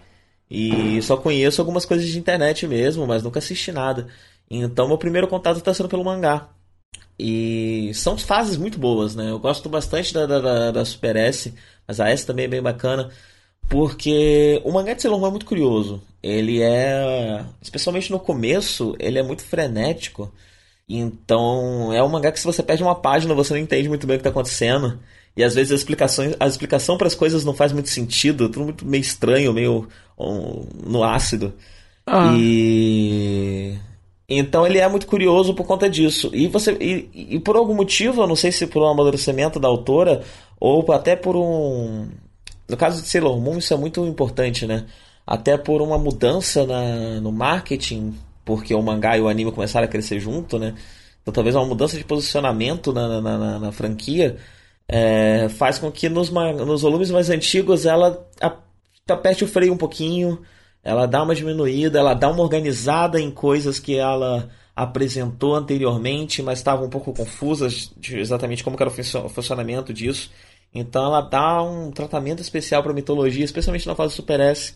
E 0.51 1.01
só 1.02 1.17
conheço 1.17 1.60
algumas 1.60 1.85
coisas 1.85 2.07
de 2.07 2.18
internet 2.18 2.67
mesmo, 2.67 3.07
mas 3.07 3.23
nunca 3.23 3.39
assisti 3.39 3.70
nada. 3.73 4.07
Então, 4.51 4.89
meu 4.89 4.99
primeiro 4.99 5.28
contato 5.28 5.59
está 5.59 5.75
sendo 5.75 5.89
pelo 5.89 6.05
mangá. 6.05 6.49
E 7.18 7.91
são 7.94 8.17
fases 8.17 8.57
muito 8.57 8.78
boas, 8.78 9.15
né? 9.15 9.31
Eu 9.31 9.39
gosto 9.39 9.68
bastante 9.68 10.15
da, 10.15 10.27
da, 10.27 10.70
da 10.70 10.85
Super 10.85 11.17
S, 11.17 11.52
mas 11.86 12.01
a 12.01 12.09
S 12.09 12.25
também 12.25 12.44
é 12.44 12.49
bem 12.49 12.62
bacana, 12.62 13.10
porque 13.68 14.60
o 14.65 14.73
mangá 14.73 14.94
de 14.94 15.02
Sailor 15.02 15.20
Moon 15.20 15.28
é 15.28 15.31
muito 15.31 15.47
curioso. 15.47 16.02
Ele 16.23 16.62
é, 16.62 17.44
especialmente 17.60 18.10
no 18.10 18.20
começo, 18.20 18.94
ele 18.99 19.18
é 19.18 19.23
muito 19.23 19.43
frenético. 19.44 20.33
Então, 20.89 21.93
é 21.93 22.02
um 22.02 22.09
mangá 22.09 22.33
que 22.33 22.41
se 22.41 22.47
você 22.47 22.62
perde 22.62 22.83
uma 22.83 22.94
página, 22.94 23.35
você 23.35 23.52
não 23.52 23.60
entende 23.60 23.89
muito 23.89 24.07
bem 24.07 24.17
o 24.17 24.18
que 24.18 24.23
está 24.23 24.31
acontecendo. 24.31 24.99
E 25.39 25.44
às 25.44 25.55
vezes 25.55 25.70
as 25.70 25.78
explicações, 25.78 26.34
a 26.41 26.49
explicação 26.49 26.99
para 26.99 27.07
as 27.07 27.15
coisas 27.15 27.44
não 27.44 27.55
faz 27.55 27.70
muito 27.70 27.89
sentido, 27.89 28.49
tudo 28.49 28.65
muito 28.65 28.84
meio 28.84 29.00
estranho, 29.00 29.52
meio 29.52 29.86
um, 30.18 30.67
no 30.84 31.05
ácido. 31.05 31.55
Ah. 32.05 32.34
E 32.36 33.78
então 34.28 34.67
ele 34.67 34.78
é 34.78 34.89
muito 34.89 35.07
curioso 35.07 35.55
por 35.55 35.65
conta 35.65 35.89
disso. 35.89 36.28
E 36.34 36.49
você 36.49 36.73
e, 36.81 37.36
e, 37.36 37.39
por 37.39 37.55
algum 37.55 37.73
motivo, 37.73 38.20
eu 38.20 38.26
não 38.26 38.34
sei 38.34 38.50
se 38.50 38.67
por 38.67 38.83
um 38.83 38.89
amadurecimento 38.89 39.60
da 39.60 39.68
autora 39.68 40.25
ou 40.58 40.91
até 40.92 41.15
por 41.15 41.36
um 41.36 42.08
no 42.68 42.76
caso 42.76 43.00
de 43.00 43.07
Sailor 43.07 43.39
Moon 43.41 43.58
isso 43.58 43.73
é 43.73 43.76
muito 43.76 44.05
importante, 44.05 44.67
né? 44.67 44.86
Até 45.25 45.57
por 45.57 45.81
uma 45.81 45.99
mudança 45.99 46.67
na, 46.67 47.20
no 47.20 47.31
marketing, 47.31 48.12
porque 48.44 48.75
o 48.75 48.83
mangá 48.83 49.17
e 49.17 49.20
o 49.20 49.28
anime 49.28 49.52
começaram 49.52 49.84
a 49.84 49.89
crescer 49.89 50.18
junto, 50.18 50.58
né? 50.58 50.75
Então 51.23 51.33
talvez 51.33 51.55
uma 51.55 51.65
mudança 51.65 51.97
de 51.97 52.02
posicionamento 52.02 52.92
na, 52.92 53.20
na, 53.20 53.39
na, 53.39 53.58
na 53.60 53.70
franquia 53.73 54.36
é, 54.89 55.49
faz 55.50 55.78
com 55.78 55.92
que 55.92 56.08
nos, 56.08 56.31
nos 56.31 56.83
volumes 56.83 57.10
mais 57.10 57.28
antigos 57.28 57.84
ela 57.84 58.26
aperte 59.07 59.44
o 59.44 59.49
freio 59.49 59.73
um 59.73 59.76
pouquinho, 59.76 60.41
ela 60.83 61.07
dá 61.07 61.23
uma 61.23 61.34
diminuída, 61.34 61.99
ela 61.99 62.15
dá 62.15 62.31
uma 62.31 62.42
organizada 62.42 63.20
em 63.20 63.31
coisas 63.31 63.78
que 63.78 63.97
ela 63.97 64.49
apresentou 64.75 65.55
anteriormente, 65.55 66.42
mas 66.42 66.58
estavam 66.58 66.86
um 66.86 66.91
pouco 66.91 67.12
confusas 67.12 67.91
de 67.97 68.18
exatamente 68.18 68.62
como 68.62 68.76
era 68.78 68.89
o 68.89 69.28
funcionamento 69.28 69.92
disso. 69.92 70.31
Então 70.73 71.07
ela 71.07 71.20
dá 71.20 71.62
um 71.62 71.91
tratamento 71.91 72.41
especial 72.41 72.83
para 72.83 72.92
mitologia, 72.92 73.44
especialmente 73.44 73.86
na 73.86 73.94
fase 73.94 74.15
Super 74.15 74.41
S. 74.41 74.75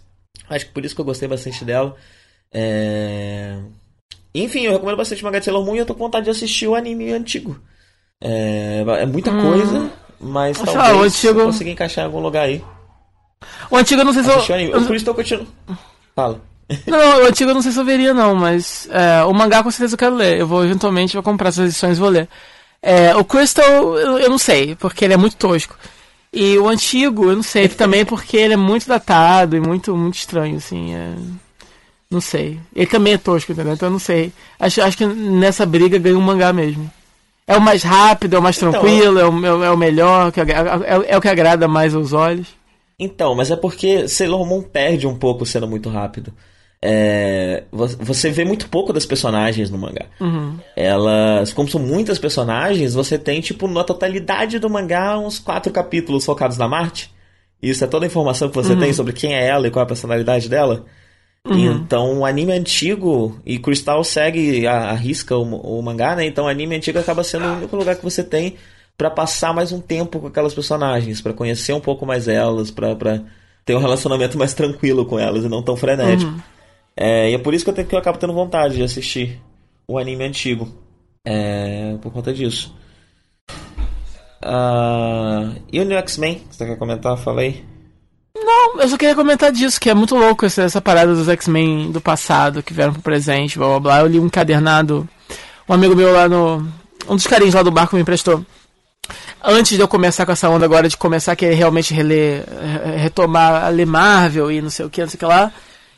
Acho 0.49 0.67
que 0.67 0.73
por 0.73 0.85
isso 0.85 0.95
que 0.95 1.01
eu 1.01 1.05
gostei 1.05 1.29
bastante 1.29 1.65
dela. 1.65 1.95
É... 2.53 3.59
Enfim, 4.35 4.63
eu 4.63 4.73
recomendo 4.73 4.97
bastante 4.97 5.23
Manga 5.23 5.39
de 5.39 5.45
Sailor 5.45 5.65
Moon 5.65 5.77
e 5.77 5.79
eu 5.79 5.87
tô 5.87 5.95
com 5.95 6.05
vontade 6.05 6.25
de 6.25 6.31
assistir 6.31 6.67
o 6.67 6.75
anime 6.75 7.13
antigo. 7.13 7.61
É, 8.21 8.85
é 9.01 9.07
muita 9.07 9.31
hum. 9.31 9.43
coisa, 9.43 9.93
mas 10.23 10.59
talvez 10.59 10.97
o 10.97 11.03
antigo... 11.03 11.41
eu 11.41 11.47
consiga 11.47 11.71
encaixar 11.71 12.05
em 12.05 12.07
algum 12.07 12.21
lugar 12.21 12.45
aí. 12.45 12.63
O 13.71 13.77
antigo 13.77 14.01
eu 14.01 14.05
não 14.05 14.13
sei 14.13 14.23
se 14.23 14.31
eu... 14.31 14.35
eu... 14.37 14.87
Por 14.87 14.97
isso. 14.97 15.47
Fala. 16.15 16.41
Não, 16.87 17.23
o 17.23 17.27
antigo 17.27 17.51
eu 17.51 17.55
não 17.55 17.61
sei 17.61 17.73
se 17.73 17.79
eu 17.79 17.85
veria 17.85 18.15
não, 18.15 18.35
mas 18.35 18.89
é, 18.91 19.25
o 19.25 19.33
mangá 19.35 19.63
com 19.63 19.71
certeza 19.71 19.95
eu 19.95 19.99
quero 19.99 20.15
ler. 20.15 20.39
Eu 20.39 20.47
vou 20.47 20.65
eventualmente 20.65 21.13
vou 21.13 21.23
comprar 21.23 21.49
essas 21.49 21.67
edições 21.67 21.99
e 21.99 22.01
vou 22.01 22.09
ler. 22.09 22.29
É, 22.81 23.15
o 23.15 23.25
Crystal 23.25 23.65
eu, 23.99 24.19
eu, 24.19 24.31
não 24.31 24.39
sei, 24.39 24.75
porque 24.77 25.05
ele 25.05 25.13
é 25.13 25.17
muito 25.17 25.37
tosco. 25.37 25.77
E 26.33 26.57
o 26.57 26.69
antigo, 26.69 27.29
eu 27.29 27.37
não 27.37 27.43
sei, 27.43 27.69
também 27.69 28.07
porque 28.07 28.37
ele 28.39 28.55
é 28.55 28.57
muito 28.57 28.89
datado 28.89 29.55
e 29.55 29.61
muito, 29.61 29.95
muito 29.95 30.15
estranho, 30.15 30.57
assim. 30.57 30.95
É... 30.95 31.15
Não 32.11 32.21
sei. 32.21 32.59
Ele 32.75 32.87
também 32.87 33.15
é 33.15 33.19
tosco, 33.19 33.53
entendeu? 33.53 33.75
Então 33.75 33.89
eu 33.89 33.93
não 33.93 33.99
sei. 33.99 34.33
Acho, 34.59 34.83
acho 34.83 34.97
que 34.97 35.07
nessa 35.07 35.67
briga 35.67 35.99
ganha 35.99 36.17
um 36.17 36.23
mangá 36.23 36.53
mesmo. 36.53 36.91
É 37.53 37.59
o 37.59 37.61
mais 37.61 37.83
rápido, 37.83 38.37
é 38.37 38.39
o 38.39 38.43
mais 38.43 38.57
então, 38.57 38.71
tranquilo, 38.71 39.19
é, 39.19 39.29
o, 39.29 39.65
é 39.65 39.71
o 39.71 39.77
melhor, 39.77 40.33
é, 40.37 41.13
é, 41.13 41.17
o 41.17 41.21
que 41.21 41.29
agrada 41.29 41.69
mais 41.69 41.95
aos 41.95 42.13
olhos. 42.13 42.49
Então, 42.99 43.35
mas 43.35 43.51
é 43.51 43.57
porque 43.57 44.07
Sailor 44.09 44.47
Moon 44.47 44.63
perde 44.63 45.07
um 45.07 45.17
pouco 45.17 45.45
sendo 45.45 45.67
muito 45.67 45.89
rápido. 45.89 46.33
É, 46.85 47.63
você 47.71 48.31
vê 48.31 48.45
muito 48.45 48.69
pouco 48.69 48.93
das 48.93 49.07
personagens 49.07 49.71
no 49.71 49.79
mangá. 49.79 50.07
Uhum. 50.21 50.59
Elas, 50.77 51.53
como 51.53 51.69
são 51.69 51.81
muitas 51.81 52.19
personagens, 52.19 52.95
você 52.95 53.17
tem, 53.17 53.41
tipo, 53.41 53.69
na 53.69 53.85
totalidade 53.85 54.59
do 54.59 54.69
mangá, 54.69 55.17
uns 55.17 55.39
quatro 55.39 55.73
capítulos 55.73 56.25
focados 56.25 56.59
na 56.59 56.67
Marte. 56.67 57.13
Isso 57.63 57.85
é 57.85 57.87
toda 57.87 58.05
a 58.05 58.09
informação 58.09 58.49
que 58.49 58.57
você 58.57 58.73
uhum. 58.73 58.81
tem 58.81 58.93
sobre 58.93 59.13
quem 59.13 59.33
é 59.33 59.47
ela 59.47 59.69
e 59.69 59.71
qual 59.71 59.83
é 59.83 59.85
a 59.85 59.89
personalidade 59.89 60.49
dela. 60.49 60.85
Uhum. 61.47 61.73
Então, 61.73 62.21
o 62.21 62.25
anime 62.25 62.53
antigo, 62.53 63.41
e 63.45 63.59
Crystal 63.59 64.03
segue, 64.05 64.67
arrisca 64.67 65.37
o, 65.37 65.43
o 65.43 65.83
mangá, 65.83 66.15
né? 66.15 66.25
Então, 66.25 66.45
o 66.45 66.49
anime 66.49 66.77
antigo 66.77 66.99
acaba 66.99 67.25
sendo 67.25 67.47
o 67.47 67.53
único 67.55 67.77
lugar 67.77 67.97
que 67.97 68.05
você 68.05 68.23
tem 68.23 68.57
para 68.97 69.11
passar 69.11 69.53
mais 69.53 69.73
um 69.73 69.81
tempo 69.81 70.21
com 70.21 70.29
aquelas 70.29 70.55
personagens, 70.55 71.21
para 71.21 71.33
conhecer 71.33 71.73
um 71.73 71.81
pouco 71.81 72.07
mais 72.07 72.29
elas, 72.29 72.71
para 72.71 73.23
ter 73.65 73.75
um 73.75 73.81
relacionamento 73.81 74.37
mais 74.39 74.55
tranquilo 74.55 75.05
com 75.05 75.19
elas 75.19 75.45
e 75.45 75.49
não 75.49 75.63
tão 75.63 75.77
frenético. 75.77 76.31
Uhum. 76.31 76.41
É, 76.97 77.31
e 77.31 77.35
é 77.35 77.39
por 77.39 77.55
isso 77.55 77.65
que 77.65 77.71
eu, 77.71 77.75
tenho, 77.75 77.89
que 77.89 77.95
eu 77.95 77.99
acabo 77.99 78.19
tendo 78.19 78.33
vontade 78.33 78.77
de 78.77 78.83
assistir 78.83 79.41
o 79.89 79.99
anime 79.99 80.25
antigo. 80.25 80.69
É, 81.25 81.97
por 82.01 82.13
conta 82.13 82.33
disso. 82.33 82.75
Uh, 84.45 85.55
e 85.73 85.81
o 85.81 85.85
New 85.85 85.99
X-Men? 85.99 86.43
Você 86.51 86.67
quer 86.67 86.77
comentar? 86.77 87.17
Fala 87.17 87.43
aí. 87.43 87.65
Não, 88.45 88.81
eu 88.81 88.89
só 88.89 88.97
queria 88.97 89.15
comentar 89.15 89.53
disso, 89.53 89.81
que 89.81 89.89
é 89.89 89.95
muito 89.95 90.17
louco 90.17 90.45
essa, 90.45 90.63
essa 90.63 90.81
parada 90.81 91.15
dos 91.15 91.29
X-Men 91.29 91.93
do 91.93 92.01
passado 92.01 92.63
que 92.63 92.75
vieram 92.75 92.93
pro 92.93 93.03
presente, 93.03 93.59
blá 93.59 93.69
blá 93.69 93.81
blá. 93.81 94.01
Eu 94.01 94.07
li 94.09 94.19
um 94.19 94.27
encadernado, 94.27 95.09
um 95.69 95.75
amigo 95.75 95.95
meu 95.95 96.13
lá 96.13 96.29
no. 96.29 96.67
Um 97.09 97.17
dos 97.17 97.27
carinhos 97.27 97.55
lá 97.55 97.63
do 97.63 97.71
barco 97.71 97.97
me 97.97 98.03
emprestou. 98.03 98.45
Antes 99.43 99.77
de 99.77 99.81
eu 99.81 99.89
começar 99.89 100.25
com 100.25 100.33
essa 100.33 100.49
onda 100.49 100.65
agora 100.65 100.89
de 100.89 100.97
começar 100.97 101.33
a 101.33 101.37
querer 101.37 101.55
realmente 101.55 101.93
reler, 101.93 102.45
retomar 102.97 103.65
a 103.65 103.69
ler 103.69 103.87
Marvel 103.87 104.53
e 104.53 104.63
não 104.63 104.71
sei 104.71 104.87
o 104.87 104.91
que, 104.91 105.01
não 105.01 105.09
sei 105.09 105.17
o 105.17 105.19
que 105.19 105.27
lá. 105.27 105.53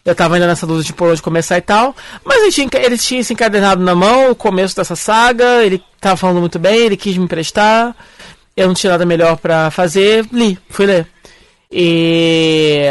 Eu 0.05 0.15
tava 0.15 0.35
ainda 0.35 0.47
nessa 0.47 0.67
dúvida 0.67 0.85
de 0.85 0.93
por 0.93 1.11
onde 1.11 1.23
começar 1.23 1.57
e 1.59 1.63
tal. 1.63 1.95
Mas 2.25 2.43
ele 2.43 2.53
tinha, 2.53 2.69
ele 2.75 2.99
tinha 2.99 3.21
esse 3.21 3.33
encadernado 3.33 3.83
na 3.83 3.95
mão, 3.95 4.31
o 4.31 4.35
começo 4.35 4.77
dessa 4.77 4.97
saga, 4.97 5.63
ele 5.65 5.83
tava 6.01 6.17
falando 6.17 6.41
muito 6.41 6.59
bem, 6.59 6.77
ele 6.77 6.97
quis 6.97 7.17
me 7.17 7.25
emprestar. 7.25 7.95
Eu 8.57 8.67
não 8.67 8.75
tinha 8.75 8.93
nada 8.93 9.05
melhor 9.05 9.37
para 9.37 9.71
fazer, 9.71 10.27
li, 10.33 10.59
fui 10.69 10.87
ler. 10.87 11.14
E 11.77 12.85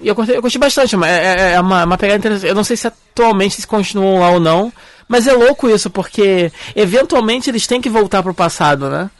eu 0.00 0.14
curti, 0.14 0.30
eu 0.30 0.40
curti 0.40 0.56
bastante, 0.56 0.94
é, 1.04 1.08
é, 1.08 1.52
é 1.54 1.60
uma, 1.60 1.84
uma 1.84 1.98
pegada 1.98 2.20
interessante. 2.20 2.48
Eu 2.48 2.54
não 2.54 2.62
sei 2.62 2.76
se 2.76 2.86
atualmente 2.86 3.56
eles 3.56 3.64
continuam 3.64 4.20
lá 4.20 4.30
ou 4.30 4.38
não, 4.38 4.72
mas 5.08 5.26
é 5.26 5.32
louco 5.32 5.68
isso, 5.68 5.90
porque 5.90 6.52
eventualmente 6.76 7.50
eles 7.50 7.66
têm 7.66 7.80
que 7.80 7.90
voltar 7.90 8.22
pro 8.22 8.32
passado, 8.32 8.88
né? 8.88 9.10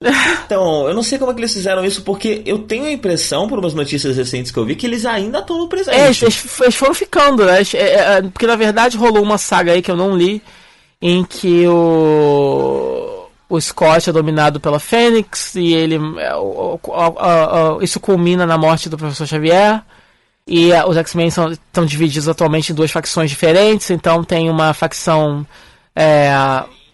Então, 0.46 0.88
eu 0.88 0.94
não 0.94 1.02
sei 1.02 1.18
como 1.18 1.32
é 1.32 1.34
que 1.34 1.40
eles 1.40 1.52
fizeram 1.52 1.84
isso, 1.84 2.00
porque 2.02 2.42
eu 2.46 2.60
tenho 2.60 2.84
a 2.84 2.92
impressão, 2.92 3.46
por 3.46 3.58
umas 3.58 3.74
notícias 3.74 4.16
recentes 4.16 4.52
que 4.52 4.58
eu 4.58 4.64
vi, 4.64 4.76
que 4.76 4.86
eles 4.86 5.04
ainda 5.04 5.40
estão 5.40 5.58
no 5.58 5.68
presente. 5.68 5.96
É, 5.96 6.06
eles, 6.06 6.22
eles 6.22 6.74
foram 6.76 6.94
ficando, 6.94 7.44
né? 7.44 7.60
É, 7.74 7.78
é, 7.78 8.22
porque 8.22 8.46
na 8.46 8.56
verdade 8.56 8.96
rolou 8.96 9.22
uma 9.22 9.36
saga 9.36 9.72
aí 9.72 9.82
que 9.82 9.90
eu 9.90 9.96
não 9.96 10.16
li, 10.16 10.40
em 11.02 11.24
que 11.24 11.66
o 11.66 13.15
o 13.48 13.60
Scott 13.60 14.08
é 14.10 14.12
dominado 14.12 14.58
pela 14.60 14.78
Fênix 14.80 15.54
e 15.54 15.72
ele 15.72 15.96
é, 16.18 16.32
isso 17.84 18.00
culmina 18.00 18.44
na 18.46 18.58
morte 18.58 18.88
do 18.88 18.96
professor 18.98 19.26
Xavier 19.26 19.82
e 20.46 20.72
os 20.86 20.96
X-Men 20.96 21.28
estão 21.28 21.86
divididos 21.86 22.28
atualmente 22.28 22.72
em 22.72 22.74
duas 22.74 22.90
facções 22.90 23.30
diferentes 23.30 23.90
então 23.90 24.24
tem 24.24 24.50
uma 24.50 24.74
facção 24.74 25.46
é, 25.94 26.30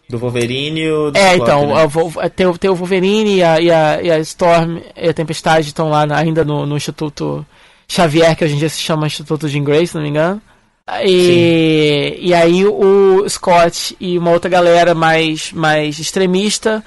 do 0.08 0.18
Wolverine 0.18 0.80
e 0.80 0.92
o 0.92 1.10
do 1.10 1.16
É, 1.16 1.34
Scott, 1.34 1.42
então, 1.42 1.66
né? 1.68 2.28
tem, 2.28 2.52
tem 2.54 2.70
o 2.70 2.74
Wolverine 2.74 3.36
e 3.36 3.42
a, 3.42 3.60
e 3.60 3.70
a, 3.70 4.02
e 4.02 4.10
a 4.10 4.18
Storm 4.20 4.78
e 4.94 5.08
a 5.08 5.14
Tempestade 5.14 5.68
estão 5.68 5.88
lá 5.88 6.06
na, 6.06 6.18
ainda 6.18 6.44
no, 6.44 6.66
no 6.66 6.76
Instituto 6.76 7.46
Xavier, 7.88 8.36
que 8.36 8.44
hoje 8.44 8.54
em 8.54 8.58
dia 8.58 8.68
se 8.68 8.80
chama 8.80 9.06
Instituto 9.06 9.48
Jean 9.48 9.64
Grey, 9.64 9.86
se 9.86 9.94
não 9.94 10.02
me 10.02 10.10
engano. 10.10 10.40
E, 11.04 12.18
e 12.20 12.34
aí 12.34 12.66
o 12.66 13.28
Scott 13.28 13.96
e 14.00 14.18
uma 14.18 14.30
outra 14.30 14.50
galera 14.50 14.94
mais, 14.94 15.52
mais 15.52 15.98
extremista 15.98 16.82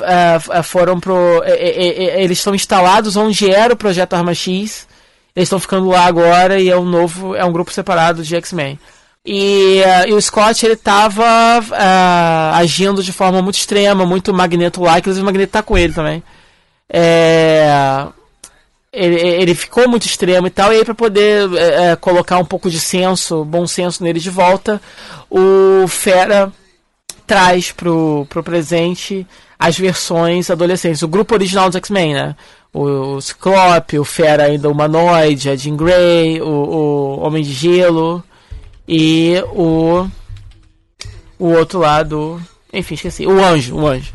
uh, 0.00 0.62
foram 0.62 0.98
pro. 0.98 1.42
Eles 1.44 2.38
estão 2.38 2.54
instalados 2.54 3.16
onde 3.16 3.50
era 3.50 3.72
o 3.72 3.76
projeto 3.76 4.14
Arma 4.14 4.34
X. 4.34 4.86
Eles 5.34 5.46
estão 5.46 5.60
ficando 5.60 5.88
lá 5.88 6.06
agora 6.06 6.60
e 6.60 6.68
é 6.68 6.76
um 6.76 6.84
novo. 6.84 7.34
É 7.34 7.44
um 7.44 7.52
grupo 7.52 7.72
separado 7.72 8.22
de 8.22 8.34
X-Men. 8.36 8.78
E, 9.24 9.82
uh, 9.82 10.08
e, 10.08 10.12
o 10.12 10.20
Scott 10.20 10.64
ele 10.64 10.76
tava 10.76 11.24
uh, 11.60 12.54
agindo 12.54 13.02
de 13.02 13.12
forma 13.12 13.42
muito 13.42 13.56
extrema, 13.56 14.06
muito 14.06 14.32
magneto-like, 14.32 15.00
inclusive 15.00 15.22
o 15.22 15.26
magneto 15.26 15.52
tá 15.52 15.62
com 15.62 15.76
ele 15.76 15.92
também. 15.92 16.22
É, 16.88 18.06
ele, 18.96 19.20
ele 19.20 19.54
ficou 19.54 19.86
muito 19.88 20.06
extremo 20.06 20.46
e 20.46 20.50
tal, 20.50 20.72
e 20.72 20.76
aí 20.76 20.84
para 20.84 20.94
poder 20.94 21.52
é, 21.54 21.96
colocar 21.96 22.38
um 22.38 22.44
pouco 22.44 22.70
de 22.70 22.80
senso, 22.80 23.44
bom 23.44 23.66
senso 23.66 24.02
nele 24.02 24.18
de 24.18 24.30
volta, 24.30 24.80
o 25.30 25.86
Fera 25.86 26.50
traz 27.26 27.72
pro, 27.72 28.26
pro 28.30 28.42
presente 28.42 29.26
as 29.58 29.78
versões 29.78 30.50
adolescentes, 30.50 31.02
o 31.02 31.08
grupo 31.08 31.34
original 31.34 31.68
dos 31.68 31.76
X-Men, 31.76 32.14
né? 32.14 32.36
O, 32.72 33.16
o 33.16 33.20
Ciclope, 33.20 33.98
o 33.98 34.04
Fera 34.04 34.44
ainda 34.44 34.70
humanoide, 34.70 35.50
a 35.50 35.56
Jean 35.56 35.76
Grey, 35.76 36.40
o, 36.40 36.46
o 36.46 37.20
Homem 37.20 37.42
de 37.42 37.52
Gelo 37.52 38.22
e 38.88 39.42
o 39.52 40.06
o 41.38 41.48
outro 41.50 41.80
lado, 41.80 42.40
enfim, 42.72 42.94
esqueci, 42.94 43.26
o 43.26 43.44
Anjo, 43.44 43.76
o 43.76 43.86
Anjo. 43.86 44.12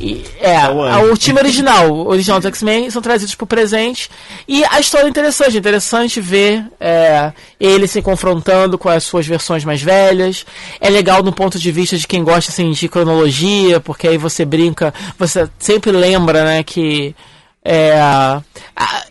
E, 0.00 0.24
é, 0.40 0.54
é 0.54 0.96
o, 1.12 1.16
time 1.16 1.38
original, 1.38 1.90
o 1.90 2.08
original 2.08 2.38
dos 2.38 2.46
X-Men, 2.46 2.90
são 2.90 3.02
trazidos 3.02 3.34
pro 3.34 3.46
presente. 3.46 4.10
E 4.48 4.64
a 4.64 4.80
história 4.80 5.06
é 5.06 5.10
interessante, 5.10 5.56
interessante 5.56 6.20
ver 6.20 6.64
é, 6.80 7.32
ele 7.60 7.86
se 7.86 8.00
confrontando 8.00 8.78
com 8.78 8.88
as 8.88 9.04
suas 9.04 9.26
versões 9.26 9.64
mais 9.64 9.82
velhas. 9.82 10.46
É 10.80 10.88
legal 10.88 11.22
no 11.22 11.32
ponto 11.32 11.58
de 11.58 11.70
vista 11.70 11.96
de 11.96 12.06
quem 12.06 12.24
gosta 12.24 12.50
assim, 12.50 12.70
de 12.72 12.88
cronologia, 12.88 13.80
porque 13.80 14.08
aí 14.08 14.16
você 14.16 14.44
brinca, 14.44 14.94
você 15.18 15.48
sempre 15.58 15.92
lembra 15.92 16.44
né, 16.44 16.62
que. 16.62 17.14
É, 17.64 17.94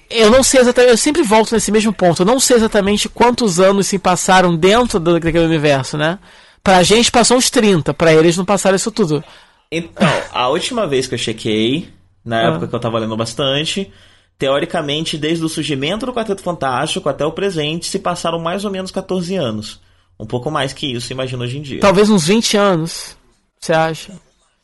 eu 0.10 0.30
não 0.30 0.44
sei 0.44 0.60
exatamente, 0.60 0.92
eu 0.92 0.98
sempre 0.98 1.22
volto 1.22 1.54
nesse 1.54 1.72
mesmo 1.72 1.94
ponto. 1.94 2.24
Eu 2.24 2.26
não 2.26 2.40
sei 2.40 2.58
exatamente 2.58 3.08
quantos 3.08 3.60
anos 3.60 3.88
se 3.88 3.98
passaram 3.98 4.56
dentro 4.56 5.00
daquele 5.00 5.46
universo, 5.46 5.98
né? 5.98 6.20
Pra 6.64 6.84
gente 6.84 7.10
passou 7.10 7.38
uns 7.38 7.50
30, 7.50 7.94
pra 7.94 8.14
eles 8.14 8.36
não 8.36 8.46
passaram 8.46 8.76
isso 8.76 8.92
tudo. 8.92 9.24
Então, 9.72 10.08
a 10.34 10.50
última 10.50 10.86
vez 10.86 11.08
que 11.08 11.14
eu 11.16 11.20
chequei, 11.20 11.90
na 12.26 12.38
Ah. 12.40 12.42
época 12.50 12.68
que 12.68 12.76
eu 12.76 12.80
tava 12.80 13.00
lendo 13.00 13.16
bastante. 13.16 13.92
Teoricamente, 14.38 15.18
desde 15.18 15.46
o 15.46 15.50
surgimento 15.50 16.06
do 16.06 16.14
Quarteto 16.14 16.42
Fantástico 16.42 17.08
até 17.08 17.24
o 17.26 17.32
presente, 17.32 17.86
se 17.88 18.00
passaram 18.00 18.40
mais 18.40 18.66
ou 18.66 18.72
menos 18.72 18.90
14 18.92 19.36
anos. 19.36 19.80
Um 20.20 20.26
pouco 20.26 20.50
mais 20.52 20.74
que 20.74 20.92
isso, 20.92 21.12
imagino 21.14 21.44
hoje 21.44 21.58
em 21.60 21.62
dia. 21.62 21.80
Talvez 21.80 22.10
uns 22.10 22.26
20 22.28 22.58
anos. 22.58 23.16
Você 23.60 23.72
acha? 23.74 24.14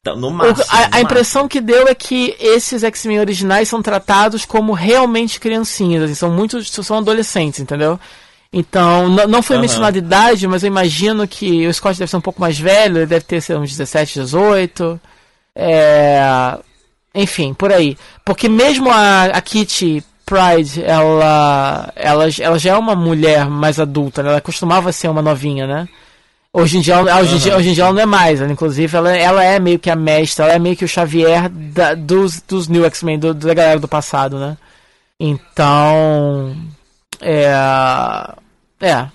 Então, 0.02 0.16
no 0.16 0.32
máximo. 0.32 0.66
a, 0.70 0.86
a 0.86 0.90
no 0.90 1.00
impressão 1.00 1.48
que 1.48 1.62
deu 1.62 1.88
é 1.88 1.94
que 1.94 2.36
esses 2.40 2.84
X-Men 2.84 3.20
originais 3.20 3.68
são 3.70 3.82
tratados 3.82 4.46
como 4.46 4.74
realmente 4.74 5.40
criancinhas, 5.40 6.04
assim, 6.04 6.16
são 6.16 6.32
muitos, 6.32 6.72
são 6.72 6.98
adolescentes, 6.98 7.60
entendeu? 7.60 8.00
Então, 8.52 9.10
não 9.10 9.42
foi 9.44 9.58
mencionada 9.62 9.98
a 9.98 10.00
idade, 10.00 10.48
mas 10.48 10.64
eu 10.64 10.68
imagino 10.68 11.28
que 11.28 11.68
o 11.68 11.74
Scott 11.74 12.00
deve 12.00 12.10
ser 12.10 12.18
um 12.18 12.22
pouco 12.22 12.40
mais 12.40 12.58
velho, 12.58 12.98
ele 13.00 13.06
deve 13.06 13.26
ter 13.26 13.42
sei, 13.42 13.56
uns 13.58 13.72
17, 13.72 14.20
18. 14.22 15.00
É... 15.56 16.58
Enfim, 17.14 17.54
por 17.54 17.72
aí. 17.72 17.98
Porque 18.24 18.48
mesmo 18.48 18.90
a, 18.92 19.26
a 19.26 19.42
Kitty 19.42 20.04
Pride, 20.26 20.84
ela, 20.84 21.92
ela, 21.96 22.26
ela 22.40 22.60
já 22.60 22.74
é 22.74 22.78
uma 22.78 22.96
mulher 22.96 23.50
mais 23.50 23.80
adulta, 23.80 24.22
né? 24.24 24.30
ela 24.30 24.42
costumava 24.42 24.92
ser 24.92 25.08
uma 25.10 25.22
novinha, 25.22 25.66
né? 25.68 25.88
Hoje 26.54 26.78
em 26.78 26.82
dia, 26.82 26.96
ela- 26.96 27.20
hoje, 27.20 27.36
em 27.36 27.38
dia, 27.40 27.58
hoje 27.58 27.70
em 27.70 27.74
dia 27.74 27.84
ela 27.84 27.94
não 27.94 28.02
é 28.02 28.06
mais, 28.06 28.42
ela, 28.42 28.52
inclusive 28.52 28.96
ela, 28.98 29.16
ela 29.16 29.44
é 29.44 29.60
meio 29.60 29.78
que 29.78 29.90
a 29.90 29.96
mestra, 29.96 30.46
ela 30.46 30.54
é 30.56 30.60
meio 30.60 30.76
que 30.76 30.86
o 30.86 30.88
Xavier 30.88 31.50
da- 31.50 31.94
dos, 31.94 32.42
dos 32.42 32.68
New 32.68 32.84
X-Men, 32.86 33.20
do- 33.20 33.34
da 33.34 33.54
galera 33.54 33.80
do 33.80 33.88
passado, 33.88 34.38
né? 34.40 34.58
Então. 35.20 36.56
É. 37.22 37.52
É. 38.82 39.08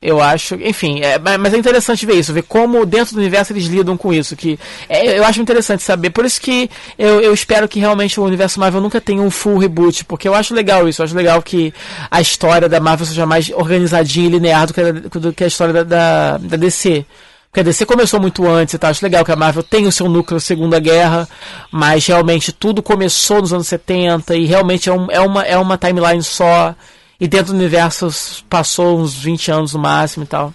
Eu 0.00 0.20
acho. 0.20 0.54
Enfim, 0.56 1.00
é, 1.00 1.18
ma- 1.18 1.38
mas 1.38 1.54
é 1.54 1.56
interessante 1.56 2.04
ver 2.04 2.14
isso, 2.16 2.32
ver 2.32 2.42
como 2.42 2.84
dentro 2.84 3.14
do 3.14 3.18
universo 3.20 3.52
eles 3.52 3.64
lidam 3.64 3.96
com 3.96 4.12
isso. 4.12 4.36
que 4.36 4.58
é, 4.88 5.18
Eu 5.18 5.24
acho 5.24 5.40
interessante 5.40 5.82
saber. 5.82 6.10
Por 6.10 6.24
isso 6.24 6.40
que 6.40 6.70
eu, 6.98 7.20
eu 7.20 7.32
espero 7.32 7.66
que 7.66 7.80
realmente 7.80 8.20
o 8.20 8.24
universo 8.24 8.60
Marvel 8.60 8.80
nunca 8.80 9.00
tenha 9.00 9.22
um 9.22 9.30
full 9.30 9.58
reboot, 9.58 10.04
porque 10.04 10.28
eu 10.28 10.34
acho 10.34 10.54
legal 10.54 10.86
isso. 10.88 11.00
Eu 11.00 11.04
acho 11.06 11.16
legal 11.16 11.42
que 11.42 11.72
a 12.10 12.20
história 12.20 12.68
da 12.68 12.78
Marvel 12.78 13.06
seja 13.06 13.24
mais 13.26 13.50
organizadinha 13.50 14.26
e 14.26 14.30
linear 14.30 14.66
do 14.66 14.74
que 14.74 14.80
a, 14.80 14.92
do 14.92 15.32
que 15.32 15.44
a 15.44 15.46
história 15.48 15.72
da, 15.72 15.82
da, 15.82 16.38
da 16.38 16.56
DC. 16.56 17.04
Porque 17.50 17.60
a 17.60 17.64
DC 17.64 17.86
começou 17.86 18.20
muito 18.20 18.46
antes 18.46 18.74
e 18.74 18.78
tal. 18.78 18.90
Acho 18.90 19.02
legal 19.04 19.24
que 19.24 19.32
a 19.32 19.36
Marvel 19.36 19.62
tem 19.62 19.86
o 19.86 19.92
seu 19.92 20.08
núcleo 20.10 20.38
Segunda 20.38 20.78
Guerra, 20.78 21.26
mas 21.72 22.06
realmente 22.06 22.52
tudo 22.52 22.82
começou 22.82 23.40
nos 23.40 23.52
anos 23.52 23.66
70 23.66 24.36
e 24.36 24.44
realmente 24.44 24.90
é, 24.90 24.92
um, 24.92 25.10
é, 25.10 25.20
uma, 25.20 25.42
é 25.42 25.56
uma 25.56 25.78
timeline 25.78 26.22
só. 26.22 26.74
E 27.20 27.26
dentro 27.26 27.52
do 27.52 27.58
universo 27.58 28.08
passou 28.48 28.98
uns 29.00 29.14
20 29.14 29.50
anos 29.50 29.72
no 29.74 29.80
máximo 29.80 30.24
e 30.24 30.26
tal. 30.26 30.52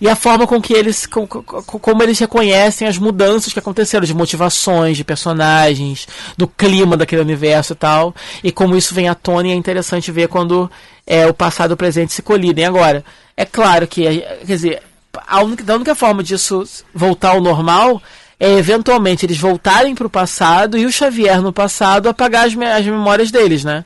E 0.00 0.08
a 0.08 0.16
forma 0.16 0.46
com 0.46 0.60
que 0.62 0.72
eles. 0.72 1.06
Com, 1.06 1.26
com- 1.26 1.42
com- 1.42 1.78
como 1.78 2.02
eles 2.02 2.18
reconhecem 2.18 2.88
as 2.88 2.96
mudanças 2.98 3.52
que 3.52 3.58
aconteceram, 3.58 4.06
de 4.06 4.14
motivações, 4.14 4.96
de 4.96 5.04
personagens, 5.04 6.08
do 6.36 6.48
clima 6.48 6.96
daquele 6.96 7.20
universo 7.22 7.74
e 7.74 7.76
tal. 7.76 8.14
E 8.42 8.50
como 8.50 8.74
isso 8.76 8.94
vem 8.94 9.08
à 9.08 9.14
tona 9.14 9.48
e 9.48 9.50
é 9.52 9.54
interessante 9.54 10.10
ver 10.10 10.28
quando 10.28 10.70
é, 11.06 11.26
o 11.26 11.34
passado 11.34 11.72
e 11.72 11.74
o 11.74 11.76
presente 11.76 12.12
se 12.12 12.22
colidem. 12.22 12.64
Agora, 12.64 13.04
é 13.36 13.44
claro 13.44 13.86
que, 13.86 14.02
quer 14.04 14.44
dizer, 14.46 14.82
a 15.26 15.42
única, 15.42 15.70
a 15.72 15.76
única 15.76 15.94
forma 15.94 16.22
disso 16.22 16.64
voltar 16.94 17.30
ao 17.30 17.40
normal 17.40 18.00
é 18.40 18.52
eventualmente 18.54 19.26
eles 19.26 19.36
voltarem 19.38 19.94
para 19.94 20.06
o 20.06 20.10
passado 20.10 20.78
e 20.78 20.86
o 20.86 20.92
Xavier 20.92 21.42
no 21.42 21.52
passado 21.52 22.08
apagar 22.08 22.46
as, 22.46 22.54
me- 22.54 22.66
as 22.70 22.84
memórias 22.86 23.30
deles, 23.30 23.64
né? 23.64 23.84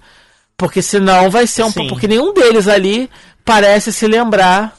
Porque 0.62 0.80
senão 0.80 1.28
vai 1.28 1.44
ser 1.44 1.64
um. 1.64 1.72
Sim. 1.72 1.88
Porque 1.88 2.06
nenhum 2.06 2.32
deles 2.32 2.68
ali 2.68 3.10
parece 3.44 3.92
se 3.92 4.06
lembrar 4.06 4.76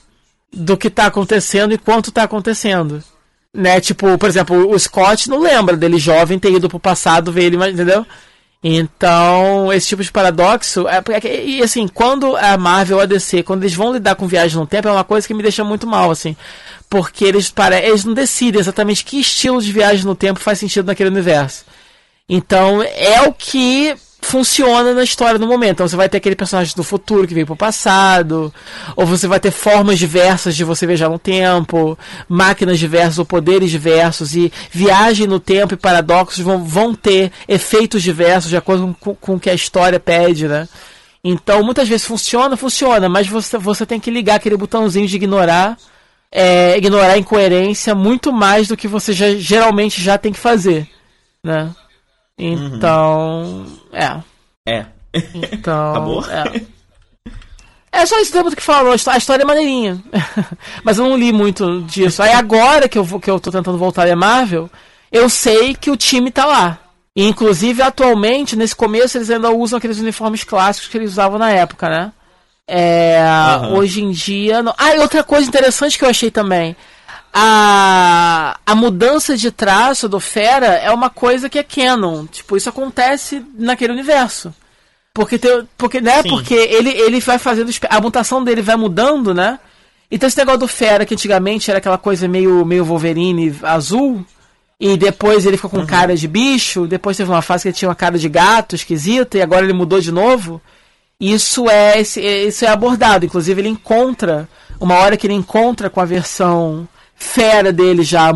do 0.49 0.77
que 0.77 0.89
tá 0.89 1.07
acontecendo 1.07 1.73
e 1.73 1.77
quanto 1.77 2.09
tá 2.09 2.23
acontecendo. 2.23 3.03
Né? 3.53 3.81
Tipo, 3.81 4.17
por 4.17 4.29
exemplo, 4.29 4.71
o 4.71 4.79
Scott 4.79 5.29
não 5.29 5.41
lembra 5.41 5.75
dele 5.75 5.97
jovem 5.99 6.39
ter 6.39 6.53
ido 6.53 6.69
pro 6.69 6.79
passado 6.79 7.33
ver 7.33 7.43
ele, 7.43 7.57
entendeu? 7.69 8.05
Então, 8.63 9.73
esse 9.73 9.89
tipo 9.89 10.01
de 10.01 10.09
paradoxo. 10.09 10.87
É, 10.87 11.01
porque- 11.01 11.27
e 11.27 11.61
assim, 11.61 11.85
quando 11.85 12.37
a 12.37 12.57
Marvel 12.57 12.95
ou 12.95 13.03
a 13.03 13.05
DC, 13.05 13.43
quando 13.43 13.63
eles 13.63 13.75
vão 13.75 13.91
lidar 13.91 14.15
com 14.15 14.25
viagem 14.25 14.57
no 14.57 14.65
tempo, 14.65 14.87
é 14.87 14.91
uma 14.91 15.03
coisa 15.03 15.27
que 15.27 15.33
me 15.33 15.43
deixa 15.43 15.65
muito 15.65 15.85
mal, 15.85 16.09
assim. 16.09 16.33
Porque 16.89 17.25
eles, 17.25 17.49
pare... 17.49 17.75
eles 17.85 18.05
não 18.05 18.13
decidem 18.13 18.61
exatamente 18.61 19.03
que 19.03 19.19
estilo 19.19 19.61
de 19.61 19.69
viagem 19.73 20.05
no 20.05 20.15
tempo 20.15 20.39
faz 20.39 20.59
sentido 20.59 20.85
naquele 20.85 21.09
universo. 21.09 21.65
Então, 22.29 22.81
é 22.81 23.21
o 23.23 23.33
que 23.33 23.93
funciona 24.25 24.93
na 24.93 25.03
história 25.03 25.37
no 25.39 25.47
momento. 25.47 25.73
Então, 25.73 25.87
você 25.87 25.95
vai 25.95 26.09
ter 26.09 26.17
aquele 26.17 26.35
personagem 26.35 26.75
do 26.75 26.83
futuro 26.83 27.27
que 27.27 27.33
veio 27.33 27.45
pro 27.45 27.55
passado, 27.55 28.53
ou 28.95 29.05
você 29.05 29.27
vai 29.27 29.39
ter 29.39 29.51
formas 29.51 29.99
diversas 29.99 30.55
de 30.55 30.63
você 30.63 30.85
viajar 30.87 31.09
no 31.09 31.19
tempo, 31.19 31.97
máquinas 32.27 32.79
diversas 32.79 33.19
ou 33.19 33.25
poderes 33.25 33.69
diversos, 33.71 34.35
e 34.35 34.51
viagem 34.71 35.27
no 35.27 35.39
tempo 35.39 35.73
e 35.73 35.77
paradoxos 35.77 36.39
vão, 36.43 36.63
vão 36.63 36.93
ter 36.95 37.31
efeitos 37.47 38.01
diversos 38.01 38.49
de 38.49 38.57
acordo 38.57 38.95
com, 38.99 39.15
com 39.15 39.35
o 39.35 39.39
que 39.39 39.49
a 39.49 39.53
história 39.53 39.99
pede, 39.99 40.47
né? 40.47 40.67
Então, 41.23 41.63
muitas 41.63 41.87
vezes 41.87 42.05
funciona, 42.05 42.57
funciona, 42.57 43.07
mas 43.07 43.27
você, 43.27 43.57
você 43.57 43.85
tem 43.85 43.99
que 43.99 44.11
ligar 44.11 44.35
aquele 44.35 44.57
botãozinho 44.57 45.07
de 45.07 45.15
ignorar, 45.15 45.77
é, 46.31 46.75
ignorar 46.77 47.11
a 47.13 47.17
incoerência 47.17 47.95
muito 47.95 48.33
mais 48.33 48.67
do 48.67 48.75
que 48.75 48.87
você 48.87 49.13
já- 49.13 49.35
geralmente 49.35 50.01
já 50.01 50.17
tem 50.17 50.33
que 50.33 50.39
fazer, 50.39 50.87
né? 51.43 51.69
Então, 52.37 53.65
é. 53.91 54.17
É. 54.67 54.85
Então, 55.51 55.91
Acabou? 55.91 56.25
É. 56.25 56.61
É 57.91 58.05
só 58.07 58.17
isso 58.19 58.31
que 58.31 58.37
temos 58.37 58.55
que 58.55 58.61
falar. 58.63 58.91
A 58.91 58.95
histó- 58.95 59.11
a 59.11 59.17
história 59.17 59.43
é 59.43 59.45
maneirinha. 59.45 60.01
Mas 60.83 60.97
eu 60.97 61.07
não 61.07 61.15
li 61.15 61.31
muito 61.31 61.81
disso. 61.83 62.23
Aí 62.23 62.31
agora 62.33 62.89
que 62.89 62.97
eu, 62.97 63.03
vou, 63.03 63.19
que 63.19 63.29
eu 63.29 63.39
tô 63.39 63.51
tentando 63.51 63.77
voltar 63.77 64.07
a 64.09 64.15
Marvel, 64.15 64.69
eu 65.11 65.29
sei 65.29 65.75
que 65.75 65.91
o 65.91 65.97
time 65.97 66.31
tá 66.31 66.45
lá. 66.45 66.79
E, 67.15 67.23
inclusive, 67.27 67.83
atualmente, 67.83 68.55
nesse 68.55 68.75
começo, 68.75 69.15
eles 69.17 69.29
ainda 69.29 69.51
usam 69.51 69.77
aqueles 69.77 69.99
uniformes 69.99 70.43
clássicos 70.43 70.89
que 70.89 70.97
eles 70.97 71.11
usavam 71.11 71.37
na 71.37 71.51
época, 71.51 71.87
né? 71.87 72.11
É, 72.67 73.19
Aham. 73.21 73.73
Hoje 73.75 74.01
em 74.03 74.09
dia. 74.09 74.63
Não... 74.63 74.73
Ah, 74.75 74.95
e 74.95 74.99
outra 74.99 75.23
coisa 75.23 75.47
interessante 75.47 75.95
que 75.99 76.03
eu 76.03 76.09
achei 76.09 76.31
também. 76.31 76.75
A, 77.35 78.57
a 78.65 78.75
mudança 78.75 79.35
de 79.35 79.51
traço 79.51 80.07
do 80.07 80.19
Fera 80.19 80.67
é 80.67 80.91
uma 80.91 81.09
coisa 81.09 81.49
que 81.49 81.57
é 81.59 81.63
canon. 81.63 82.25
Tipo, 82.27 82.55
isso 82.55 82.69
acontece 82.69 83.43
naquele 83.57 83.91
universo. 83.93 84.53
Porque, 85.13 85.37
tem, 85.37 85.67
porque, 85.77 85.99
né? 85.99 86.21
Sim. 86.21 86.29
Porque 86.29 86.53
ele, 86.53 86.89
ele 86.89 87.19
vai 87.19 87.37
fazendo. 87.37 87.71
A 87.89 87.99
mutação 88.01 88.43
dele 88.43 88.61
vai 88.61 88.75
mudando, 88.75 89.33
né? 89.33 89.59
Então 90.11 90.27
esse 90.27 90.37
negócio 90.37 90.59
do 90.59 90.67
Fera, 90.67 91.05
que 91.05 91.13
antigamente 91.15 91.69
era 91.71 91.79
aquela 91.79 91.97
coisa 91.97 92.27
meio, 92.27 92.63
meio 92.65 92.85
Wolverine 92.85 93.55
azul, 93.63 94.23
e 94.79 94.95
depois 94.95 95.45
ele 95.45 95.57
ficou 95.57 95.71
com 95.71 95.85
cara 95.87 96.15
de 96.15 96.27
bicho, 96.27 96.85
depois 96.85 97.17
teve 97.17 97.31
uma 97.31 97.41
fase 97.41 97.63
que 97.63 97.69
ele 97.69 97.75
tinha 97.75 97.89
uma 97.89 97.95
cara 97.95 98.17
de 98.17 98.29
gato 98.29 98.75
esquisita, 98.75 99.37
e 99.37 99.41
agora 99.41 99.63
ele 99.65 99.73
mudou 99.73 99.99
de 99.99 100.11
novo. 100.11 100.61
Isso 101.19 101.67
é, 101.69 101.99
esse- 101.99 102.21
isso 102.21 102.63
é 102.65 102.67
abordado. 102.67 103.25
Inclusive 103.25 103.59
ele 103.61 103.69
encontra, 103.69 104.47
uma 104.79 104.95
hora 104.95 105.17
que 105.17 105.25
ele 105.25 105.33
encontra 105.33 105.89
com 105.89 105.99
a 105.99 106.05
versão 106.05 106.87
fera 107.15 107.71
dele 107.71 108.03
já, 108.03 108.31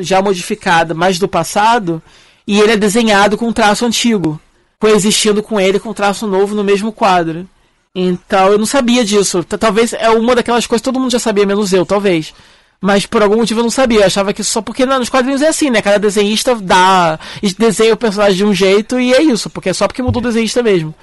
já 0.00 0.22
modificada, 0.22 0.94
mas 0.94 1.18
do 1.18 1.28
passado, 1.28 2.02
e 2.46 2.58
ele 2.58 2.72
é 2.72 2.76
desenhado 2.76 3.36
com 3.36 3.48
um 3.48 3.52
traço 3.52 3.84
antigo, 3.84 4.40
coexistindo 4.78 5.42
com 5.42 5.60
ele 5.60 5.78
com 5.78 5.90
um 5.90 5.94
traço 5.94 6.26
novo 6.26 6.54
no 6.54 6.64
mesmo 6.64 6.92
quadro. 6.92 7.48
Então 7.94 8.52
eu 8.52 8.58
não 8.58 8.66
sabia 8.66 9.04
disso. 9.04 9.42
Talvez 9.44 9.92
é 9.92 10.10
uma 10.10 10.34
daquelas 10.34 10.66
coisas 10.66 10.80
que 10.80 10.84
todo 10.84 11.00
mundo 11.00 11.12
já 11.12 11.18
sabia, 11.18 11.44
menos 11.44 11.72
eu, 11.72 11.84
talvez. 11.84 12.32
Mas 12.80 13.04
por 13.04 13.22
algum 13.22 13.36
motivo 13.36 13.60
eu 13.60 13.64
não 13.64 13.70
sabia. 13.70 14.00
Eu 14.00 14.06
achava 14.06 14.32
que 14.32 14.42
só 14.42 14.62
porque 14.62 14.86
não, 14.86 14.98
nos 14.98 15.08
quadrinhos 15.08 15.42
é 15.42 15.48
assim, 15.48 15.70
né? 15.70 15.82
Cada 15.82 15.98
desenhista 15.98 16.54
dá. 16.54 17.18
desenha 17.58 17.92
o 17.92 17.96
personagem 17.96 18.36
de 18.36 18.44
um 18.44 18.54
jeito 18.54 18.98
e 18.98 19.12
é 19.12 19.22
isso, 19.22 19.50
porque 19.50 19.68
é 19.68 19.72
só 19.72 19.86
porque 19.86 20.02
mudou 20.02 20.22
o 20.22 20.26
desenhista 20.26 20.62
mesmo. 20.62 20.94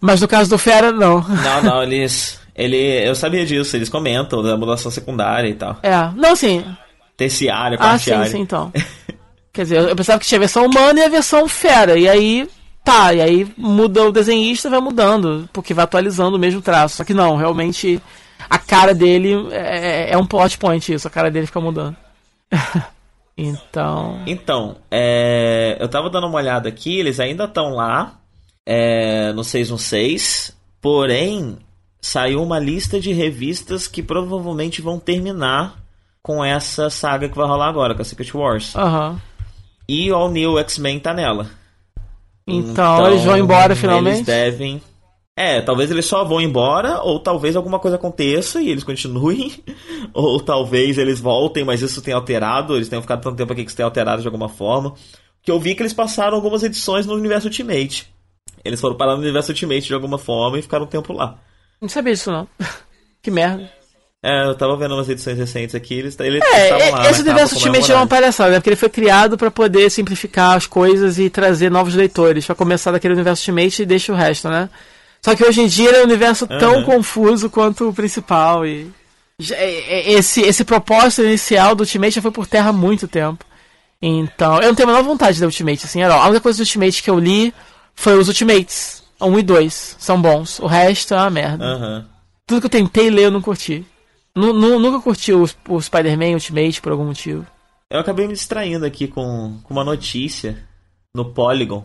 Mas 0.00 0.20
no 0.20 0.28
caso 0.28 0.48
do 0.48 0.58
Fera, 0.58 0.90
não. 0.90 1.20
Não, 1.20 1.62
não, 1.62 1.82
eles. 1.82 2.40
Ele, 2.54 2.76
eu 2.76 3.14
sabia 3.14 3.46
disso, 3.46 3.76
eles 3.76 3.88
comentam 3.88 4.42
da 4.42 4.56
mudança 4.56 4.90
secundária 4.90 5.48
e 5.48 5.54
tal. 5.54 5.78
É. 5.82 6.10
Não, 6.14 6.32
assim. 6.32 6.64
Terciária, 7.16 7.78
Ah, 7.80 7.98
sim, 7.98 8.24
sim, 8.26 8.40
então. 8.40 8.72
Quer 9.52 9.62
dizer, 9.62 9.88
eu 9.88 9.96
pensava 9.96 10.18
que 10.18 10.26
tinha 10.26 10.38
a 10.38 10.40
versão 10.40 10.66
humana 10.66 11.00
e 11.00 11.04
a 11.04 11.08
versão 11.08 11.46
fera. 11.46 11.98
E 11.98 12.08
aí, 12.08 12.48
tá, 12.82 13.12
e 13.12 13.20
aí 13.20 13.52
muda 13.56 14.02
o 14.02 14.12
desenhista 14.12 14.70
vai 14.70 14.80
mudando, 14.80 15.48
porque 15.52 15.74
vai 15.74 15.84
atualizando 15.84 16.36
o 16.36 16.40
mesmo 16.40 16.62
traço. 16.62 16.96
Só 16.96 17.04
que 17.04 17.12
não, 17.12 17.36
realmente 17.36 18.00
a 18.48 18.58
cara 18.58 18.94
dele 18.94 19.48
é, 19.50 20.12
é 20.12 20.18
um 20.18 20.26
plot 20.26 20.56
point 20.58 20.92
isso, 20.92 21.06
a 21.06 21.10
cara 21.10 21.30
dele 21.30 21.46
fica 21.46 21.60
mudando. 21.60 21.96
então. 23.36 24.20
Então, 24.26 24.76
é, 24.90 25.76
eu 25.78 25.88
tava 25.88 26.08
dando 26.08 26.26
uma 26.26 26.38
olhada 26.38 26.68
aqui, 26.68 26.98
eles 26.98 27.20
ainda 27.20 27.44
estão 27.44 27.74
lá 27.74 28.18
é, 28.64 29.32
no 29.32 29.44
616, 29.44 30.56
porém 30.80 31.58
saiu 32.02 32.42
uma 32.42 32.58
lista 32.58 32.98
de 32.98 33.12
revistas 33.12 33.86
que 33.86 34.02
provavelmente 34.02 34.82
vão 34.82 34.98
terminar 34.98 35.80
com 36.20 36.44
essa 36.44 36.90
saga 36.90 37.28
que 37.28 37.36
vai 37.36 37.46
rolar 37.46 37.68
agora, 37.68 37.94
com 37.94 38.02
a 38.02 38.04
Secret 38.04 38.34
Wars. 38.34 38.74
Aham. 38.74 39.20
E 39.88 40.10
o 40.10 40.14
All 40.14 40.30
New 40.30 40.58
X-Men 40.58 40.98
tá 40.98 41.14
nela. 41.14 41.48
Então, 42.46 43.06
eles 43.06 43.24
vão 43.24 43.38
embora 43.38 43.76
finalmente. 43.76 44.16
Eles 44.16 44.26
devem. 44.26 44.82
É, 45.36 45.62
talvez 45.62 45.90
eles 45.90 46.04
só 46.04 46.24
vão 46.24 46.40
embora, 46.40 47.00
ou 47.00 47.18
talvez 47.18 47.56
alguma 47.56 47.78
coisa 47.78 47.96
aconteça 47.96 48.60
e 48.60 48.68
eles 48.68 48.84
continuem, 48.84 49.52
ou 50.12 50.38
talvez 50.40 50.98
eles 50.98 51.20
voltem, 51.20 51.64
mas 51.64 51.80
isso 51.80 52.02
tenha 52.02 52.16
alterado, 52.16 52.76
eles 52.76 52.88
tenham 52.88 53.00
ficado 53.00 53.22
tanto 53.22 53.36
tempo 53.36 53.52
aqui 53.52 53.62
que 53.62 53.70
isso 53.70 53.76
tenha 53.76 53.86
alterado 53.86 54.20
de 54.20 54.28
alguma 54.28 54.48
forma. 54.48 54.94
que 55.42 55.50
eu 55.50 55.58
vi 55.58 55.74
que 55.74 55.82
eles 55.82 55.94
passaram 55.94 56.36
algumas 56.36 56.62
edições 56.62 57.06
no 57.06 57.14
universo 57.14 57.46
Ultimate. 57.46 58.12
Eles 58.64 58.80
foram 58.80 58.96
parar 58.96 59.14
no 59.14 59.22
universo 59.22 59.50
Ultimate 59.50 59.86
de 59.86 59.94
alguma 59.94 60.18
forma 60.18 60.58
e 60.58 60.62
ficaram 60.62 60.84
um 60.84 60.88
tempo 60.88 61.12
lá. 61.12 61.38
Não 61.82 61.88
sabia 61.88 62.14
disso, 62.14 62.30
não. 62.32 62.48
que 63.20 63.30
merda. 63.30 63.70
É, 64.24 64.46
eu 64.46 64.54
tava 64.54 64.76
vendo 64.76 64.94
umas 64.94 65.08
edições 65.08 65.36
recentes 65.36 65.74
aqui, 65.74 65.94
eles, 65.94 66.16
eles 66.20 66.40
É, 66.54 66.90
lá. 66.92 67.10
esse 67.10 67.24
na 67.24 67.30
universo 67.32 67.56
Ultimate 67.56 67.90
é 67.90 67.96
uma 67.96 68.06
palhaçada, 68.06 68.50
né? 68.52 68.56
Porque 68.60 68.68
ele 68.68 68.76
foi 68.76 68.88
criado 68.88 69.36
pra 69.36 69.50
poder 69.50 69.90
simplificar 69.90 70.56
as 70.56 70.64
coisas 70.64 71.18
e 71.18 71.28
trazer 71.28 71.72
novos 71.72 71.94
leitores. 71.96 72.46
Pra 72.46 72.54
começar 72.54 72.92
daquele 72.92 73.14
universo 73.14 73.50
Ultimate 73.50 73.82
e 73.82 73.86
deixa 73.86 74.12
o 74.12 74.16
resto, 74.16 74.48
né? 74.48 74.70
Só 75.24 75.34
que 75.34 75.44
hoje 75.44 75.60
em 75.60 75.66
dia 75.66 75.88
ele 75.88 75.96
é 75.98 76.00
um 76.02 76.04
universo 76.04 76.46
tão 76.46 76.74
Aham. 76.76 76.84
confuso 76.84 77.50
quanto 77.50 77.88
o 77.88 77.92
principal 77.92 78.64
e. 78.64 78.88
é- 79.50 79.54
é- 80.10 80.12
Esse, 80.12 80.40
esse 80.42 80.64
propósito 80.64 81.22
inicial 81.24 81.74
do 81.74 81.80
Ultimate 81.80 82.14
já 82.14 82.22
foi 82.22 82.30
por 82.30 82.46
terra 82.46 82.70
há 82.70 82.72
muito 82.72 83.08
tempo. 83.08 83.44
Então, 84.00 84.60
eu 84.60 84.68
não 84.68 84.74
tenho 84.76 84.88
a 84.88 84.92
menor 84.92 85.04
vontade 85.04 85.34
de 85.34 85.40
ler 85.40 85.46
Ultimate, 85.46 85.84
assim, 85.84 86.00
era, 86.02 86.14
a 86.14 86.24
única 86.26 86.40
coisa 86.40 86.58
do 86.58 86.62
Ultimate 86.62 87.02
que 87.02 87.10
eu 87.10 87.18
li 87.18 87.52
foi 87.94 88.16
os 88.18 88.28
Ultimates. 88.28 89.01
1 89.26 89.38
e 89.38 89.42
2. 89.42 89.96
São 89.98 90.20
bons. 90.20 90.58
O 90.60 90.66
resto 90.66 91.14
é 91.14 91.16
uma 91.18 91.30
merda. 91.30 91.64
Aham. 91.64 92.06
Tudo 92.46 92.60
que 92.60 92.66
eu 92.66 92.70
tentei 92.70 93.10
ler 93.10 93.24
eu 93.24 93.30
não 93.30 93.40
curti. 93.42 93.84
Nu- 94.34 94.52
nu- 94.52 94.78
nunca 94.78 95.00
curti 95.00 95.32
o, 95.32 95.48
o 95.68 95.80
Spider-Man 95.80 96.34
Ultimate 96.34 96.80
por 96.80 96.92
algum 96.92 97.04
motivo. 97.04 97.46
Eu 97.90 98.00
acabei 98.00 98.26
me 98.26 98.32
distraindo 98.32 98.84
aqui 98.86 99.06
com, 99.06 99.58
com 99.62 99.74
uma 99.74 99.84
notícia 99.84 100.58
no 101.14 101.26
Polygon. 101.26 101.84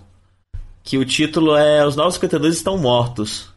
Que 0.83 0.98
o 0.98 1.03
título 1.06 1.56
é 1.56 1.85
Os 1.85 1.95
Novos 1.98 2.14
52 2.16 2.56
Estão 2.56 2.77
Mortos. 2.77 3.49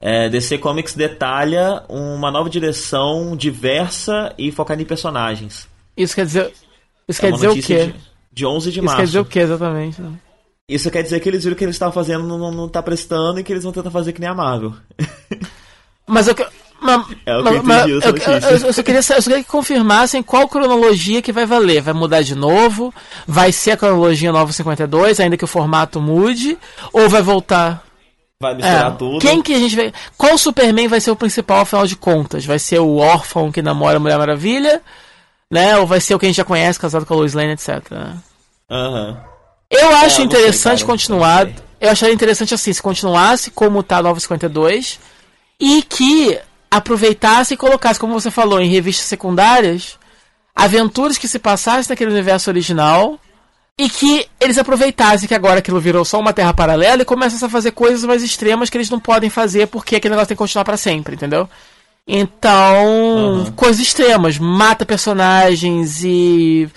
É, 0.00 0.28
DC 0.28 0.58
Comics 0.58 0.94
detalha 0.94 1.82
uma 1.88 2.30
nova 2.30 2.48
direção 2.50 3.34
diversa 3.36 4.32
e 4.38 4.52
focada 4.52 4.80
em 4.80 4.84
personagens. 4.84 5.66
Isso 5.96 6.14
quer 6.14 6.26
dizer. 6.26 6.52
Isso 7.08 7.20
É 7.20 7.22
quer 7.22 7.28
uma 7.28 7.36
dizer 7.36 7.48
o 7.48 7.54
quê? 7.62 7.86
De, 7.86 7.94
de 8.32 8.46
11 8.46 8.70
de 8.70 8.78
Isso 8.78 8.84
março. 8.84 9.00
quer 9.00 9.06
dizer 9.06 9.18
o 9.20 9.24
quê 9.24 9.38
exatamente? 9.40 10.00
né? 10.00 10.12
Isso 10.68 10.90
quer 10.90 11.02
dizer 11.02 11.20
que 11.20 11.28
eles 11.28 11.44
viram 11.44 11.56
que 11.56 11.64
eles 11.64 11.76
estavam 11.76 11.92
fazendo 11.92 12.24
não, 12.26 12.50
não, 12.50 12.68
tá 12.68 12.82
prestando 12.82 13.38
e 13.38 13.44
que 13.44 13.52
eles 13.52 13.62
vão 13.62 13.72
tentar 13.72 13.90
fazer 13.90 14.12
que 14.12 14.20
nem 14.20 14.28
a 14.28 14.34
Marvel. 14.34 14.74
Mas 16.06 16.26
eu. 16.28 16.34
que- 16.34 16.46
Mas, 16.80 17.06
É 17.24 17.36
o 17.36 17.42
que 17.42 17.48
eu 17.48 17.62
mas- 17.62 17.64
mas 17.64 17.88
eu, 17.88 18.00
notícia. 18.12 18.30
eu- 18.30 18.66
eu 18.66 18.72
só 18.72 18.82
queria, 18.82 18.98
eu 18.98 19.02
só 19.02 19.22
queria 19.22 19.42
que 19.44 19.48
confirmassem 19.50 20.22
qual 20.22 20.46
cronologia 20.48 21.22
que 21.22 21.32
vai 21.32 21.46
valer. 21.46 21.80
Vai 21.82 21.94
mudar 21.94 22.22
de 22.22 22.34
novo? 22.34 22.92
Vai 23.26 23.50
ser 23.52 23.72
a 23.72 23.76
cronologia 23.76 24.30
952, 24.32 25.18
ainda 25.20 25.36
que 25.36 25.44
o 25.44 25.48
formato 25.48 26.00
mude? 26.00 26.58
Ou 26.92 27.08
vai 27.08 27.22
voltar? 27.22 27.82
Vai 28.40 28.54
misturar 28.54 28.92
É, 28.92 28.96
tudo. 28.96 29.18
Quem 29.20 29.40
que 29.40 29.54
a 29.54 29.58
gente 29.58 29.74
vai. 29.74 29.92
Qual 30.18 30.36
Superman 30.36 30.86
vai 30.88 31.00
ser 31.00 31.10
o 31.10 31.16
principal, 31.16 31.60
afinal 31.60 31.86
de 31.86 31.96
contas? 31.96 32.44
Vai 32.44 32.58
ser 32.58 32.78
o 32.80 32.96
órfão 32.98 33.50
que 33.50 33.62
namora 33.62 33.96
a 33.96 34.00
Mulher 34.00 34.18
Maravilha? 34.18 34.82
Né? 35.50 35.76
Ou 35.78 35.86
vai 35.86 36.00
ser 36.00 36.14
o 36.14 36.18
que 36.18 36.26
a 36.26 36.28
gente 36.28 36.36
já 36.36 36.44
conhece, 36.44 36.78
casado 36.78 37.06
com 37.06 37.14
a 37.14 37.16
Lois 37.16 37.32
Lane, 37.34 37.52
etc. 37.52 37.82
né? 37.90 38.16
Aham. 38.70 39.16
Eu 39.70 39.88
acho 39.96 40.02
não 40.04 40.10
sei, 40.10 40.24
interessante 40.24 40.80
cara, 40.80 40.90
continuar. 40.92 41.44
sei. 41.46 41.54
Eu 41.80 41.90
acharia 41.90 42.14
interessante 42.14 42.54
assim, 42.54 42.72
se 42.72 42.80
continuasse 42.82 43.50
como 43.50 43.82
tá 43.82 44.00
952 44.02 44.98
e 45.60 45.82
que 45.82 46.38
aproveitasse 46.70 47.54
e 47.54 47.56
colocasse, 47.56 48.00
como 48.00 48.12
você 48.14 48.30
falou, 48.30 48.60
em 48.60 48.68
revistas 48.70 49.06
secundárias, 49.06 49.98
aventuras 50.54 51.18
que 51.18 51.28
se 51.28 51.38
passassem 51.38 51.90
naquele 51.90 52.10
universo 52.10 52.48
original 52.50 53.18
e 53.78 53.90
que 53.90 54.26
eles 54.40 54.56
aproveitassem 54.56 55.28
que 55.28 55.34
agora 55.34 55.58
aquilo 55.58 55.78
virou 55.80 56.02
só 56.04 56.18
uma 56.18 56.32
terra 56.32 56.54
paralela 56.54 57.02
e 57.02 57.04
começassem 57.04 57.46
a 57.46 57.50
fazer 57.50 57.72
coisas 57.72 58.04
mais 58.04 58.22
extremas 58.22 58.70
que 58.70 58.76
eles 58.78 58.88
não 58.88 58.98
podem 58.98 59.28
fazer 59.28 59.66
porque 59.66 59.96
aquele 59.96 60.12
negócio 60.12 60.28
tem 60.28 60.34
que 60.34 60.38
continuar 60.38 60.64
pra 60.64 60.78
sempre, 60.78 61.14
entendeu? 61.14 61.46
Então, 62.08 62.86
Uhum. 62.86 63.52
coisas 63.52 63.80
extremas, 63.80 64.38
mata 64.38 64.86
personagens 64.86 66.02
e 66.04 66.68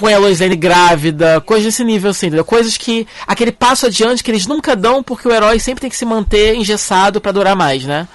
põe 0.00 0.14
a 0.14 0.18
Lois 0.18 0.40
Lane 0.40 0.56
grávida, 0.56 1.40
coisas 1.42 1.66
desse 1.66 1.84
nível 1.84 2.10
assim, 2.10 2.28
entendeu? 2.28 2.44
Coisas 2.44 2.78
que. 2.78 3.06
aquele 3.26 3.52
passo 3.52 3.84
adiante 3.86 4.24
que 4.24 4.30
eles 4.30 4.46
nunca 4.46 4.74
dão 4.74 5.02
porque 5.02 5.28
o 5.28 5.32
herói 5.32 5.60
sempre 5.60 5.82
tem 5.82 5.90
que 5.90 5.96
se 5.96 6.06
manter 6.06 6.54
engessado 6.54 7.20
pra 7.20 7.30
durar 7.30 7.54
mais, 7.54 7.84
né? 7.84 8.08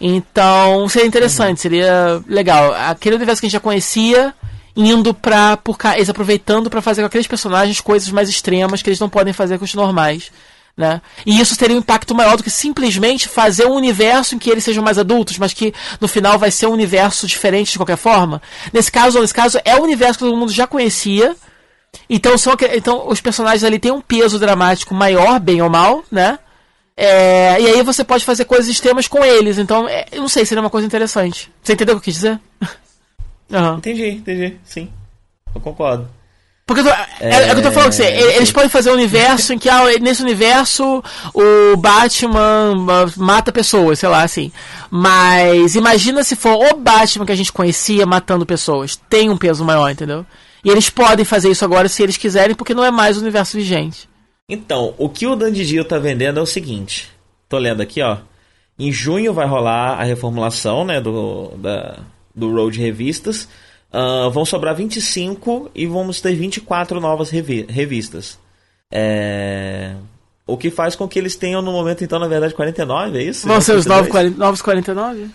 Então, 0.00 0.88
seria 0.88 1.06
interessante, 1.06 1.60
seria 1.60 2.20
legal. 2.26 2.74
Aquele 2.74 3.14
universo 3.14 3.40
que 3.40 3.46
a 3.46 3.48
gente 3.48 3.52
já 3.52 3.60
conhecia, 3.60 4.34
indo 4.76 5.14
pra. 5.14 5.56
Por, 5.56 5.76
eles 5.94 6.10
aproveitando 6.10 6.68
pra 6.68 6.82
fazer 6.82 7.02
com 7.02 7.06
aqueles 7.06 7.28
personagens 7.28 7.80
coisas 7.80 8.10
mais 8.10 8.28
extremas 8.28 8.82
que 8.82 8.90
eles 8.90 8.98
não 8.98 9.08
podem 9.08 9.32
fazer 9.32 9.58
com 9.58 9.64
os 9.64 9.74
normais. 9.74 10.32
Né? 10.74 11.02
E 11.26 11.38
isso 11.38 11.56
teria 11.56 11.76
um 11.76 11.80
impacto 11.80 12.14
maior 12.14 12.36
do 12.36 12.42
que 12.42 12.50
simplesmente 12.50 13.28
fazer 13.28 13.66
um 13.66 13.74
universo 13.74 14.34
em 14.34 14.38
que 14.38 14.48
eles 14.48 14.64
sejam 14.64 14.82
mais 14.82 14.98
adultos, 14.98 15.36
mas 15.36 15.52
que 15.52 15.74
no 16.00 16.08
final 16.08 16.38
vai 16.38 16.50
ser 16.50 16.66
um 16.66 16.72
universo 16.72 17.26
diferente 17.26 17.72
de 17.72 17.78
qualquer 17.78 17.98
forma. 17.98 18.40
Nesse 18.72 18.90
caso, 18.90 19.20
nesse 19.20 19.34
caso 19.34 19.60
é 19.64 19.76
o 19.76 19.82
universo 19.82 20.14
que 20.14 20.24
todo 20.24 20.36
mundo 20.36 20.50
já 20.50 20.66
conhecia. 20.66 21.36
Então, 22.08 22.38
são, 22.38 22.54
então 22.74 23.06
os 23.06 23.20
personagens 23.20 23.64
ali 23.64 23.78
têm 23.78 23.92
um 23.92 24.00
peso 24.00 24.38
dramático 24.38 24.94
maior, 24.94 25.38
bem 25.38 25.60
ou 25.60 25.68
mal, 25.68 26.02
né? 26.10 26.38
É, 26.96 27.60
e 27.60 27.66
aí 27.66 27.82
você 27.82 28.02
pode 28.02 28.24
fazer 28.24 28.44
coisas 28.46 28.68
extremas 28.68 29.06
com 29.06 29.22
eles. 29.24 29.58
Então, 29.58 29.86
é, 29.88 30.06
eu 30.10 30.22
não 30.22 30.28
sei, 30.28 30.46
seria 30.46 30.62
uma 30.62 30.70
coisa 30.70 30.86
interessante. 30.86 31.50
Você 31.62 31.74
entendeu 31.74 31.96
o 31.96 32.00
que 32.00 32.02
eu 32.02 32.12
quis 32.12 32.14
dizer? 32.14 32.40
Aham. 33.52 33.76
Entendi, 33.76 34.08
entendi. 34.08 34.56
Sim. 34.64 34.90
Eu 35.54 35.60
concordo. 35.60 36.08
Porque 36.64 36.82
tô, 36.82 36.88
é, 36.88 37.48
é 37.48 37.50
o 37.50 37.54
que 37.54 37.60
eu 37.60 37.62
tô 37.64 37.72
falando 37.72 37.88
assim, 37.88 38.04
e- 38.04 38.36
eles 38.36 38.52
podem 38.52 38.68
fazer 38.68 38.90
um 38.90 38.94
universo 38.94 39.52
em 39.52 39.58
que 39.58 39.68
ah, 39.68 39.82
nesse 40.00 40.22
universo 40.22 41.02
o 41.34 41.76
Batman 41.76 42.74
ah, 42.88 43.12
mata 43.16 43.50
pessoas, 43.50 43.98
sei 43.98 44.08
lá, 44.08 44.22
assim. 44.22 44.52
Mas 44.90 45.74
imagina 45.74 46.22
se 46.22 46.36
for 46.36 46.54
o 46.72 46.76
Batman 46.76 47.26
que 47.26 47.32
a 47.32 47.36
gente 47.36 47.52
conhecia 47.52 48.06
matando 48.06 48.46
pessoas. 48.46 48.96
Tem 49.08 49.28
um 49.28 49.36
peso 49.36 49.64
maior, 49.64 49.90
entendeu? 49.90 50.24
E 50.64 50.70
eles 50.70 50.88
podem 50.88 51.24
fazer 51.24 51.50
isso 51.50 51.64
agora 51.64 51.88
se 51.88 52.02
eles 52.02 52.16
quiserem, 52.16 52.54
porque 52.54 52.74
não 52.74 52.84
é 52.84 52.90
mais 52.90 53.16
o 53.16 53.20
universo 53.20 53.56
vigente. 53.56 54.08
Então, 54.48 54.94
o 54.98 55.08
que 55.08 55.26
o 55.26 55.34
Dandy 55.34 55.66
Dio 55.66 55.84
tá 55.84 55.98
vendendo 55.98 56.38
é 56.38 56.42
o 56.42 56.46
seguinte. 56.46 57.10
Tô 57.48 57.58
lendo 57.58 57.80
aqui, 57.80 58.00
ó. 58.00 58.18
Em 58.78 58.92
junho 58.92 59.32
vai 59.34 59.46
rolar 59.46 60.00
a 60.00 60.04
reformulação, 60.04 60.84
né, 60.84 61.00
do, 61.00 61.52
da, 61.56 61.98
do 62.34 62.52
Road 62.52 62.78
Revistas. 62.78 63.48
Ah, 63.92 64.28
vão 64.30 64.44
sobrar 64.44 64.74
25 64.74 65.70
e 65.74 65.86
vamos 65.86 66.20
ter 66.20 66.34
24 66.34 66.98
novas 66.98 67.28
revi- 67.28 67.66
revistas. 67.68 68.38
É... 68.90 69.94
O 70.46 70.56
que 70.56 70.70
faz 70.70 70.96
com 70.96 71.06
que 71.06 71.18
eles 71.18 71.36
tenham 71.36 71.62
no 71.62 71.70
momento, 71.70 72.02
então, 72.02 72.18
na 72.18 72.26
verdade, 72.26 72.54
49, 72.54 73.18
é 73.18 73.22
isso? 73.22 73.46
Vão 73.46 73.60
ser 73.60 73.76
os 73.76 73.84
52? 73.84 74.36
novos, 74.36 74.62
40 74.62 74.94
novos 74.94 75.22
49? 75.22 75.30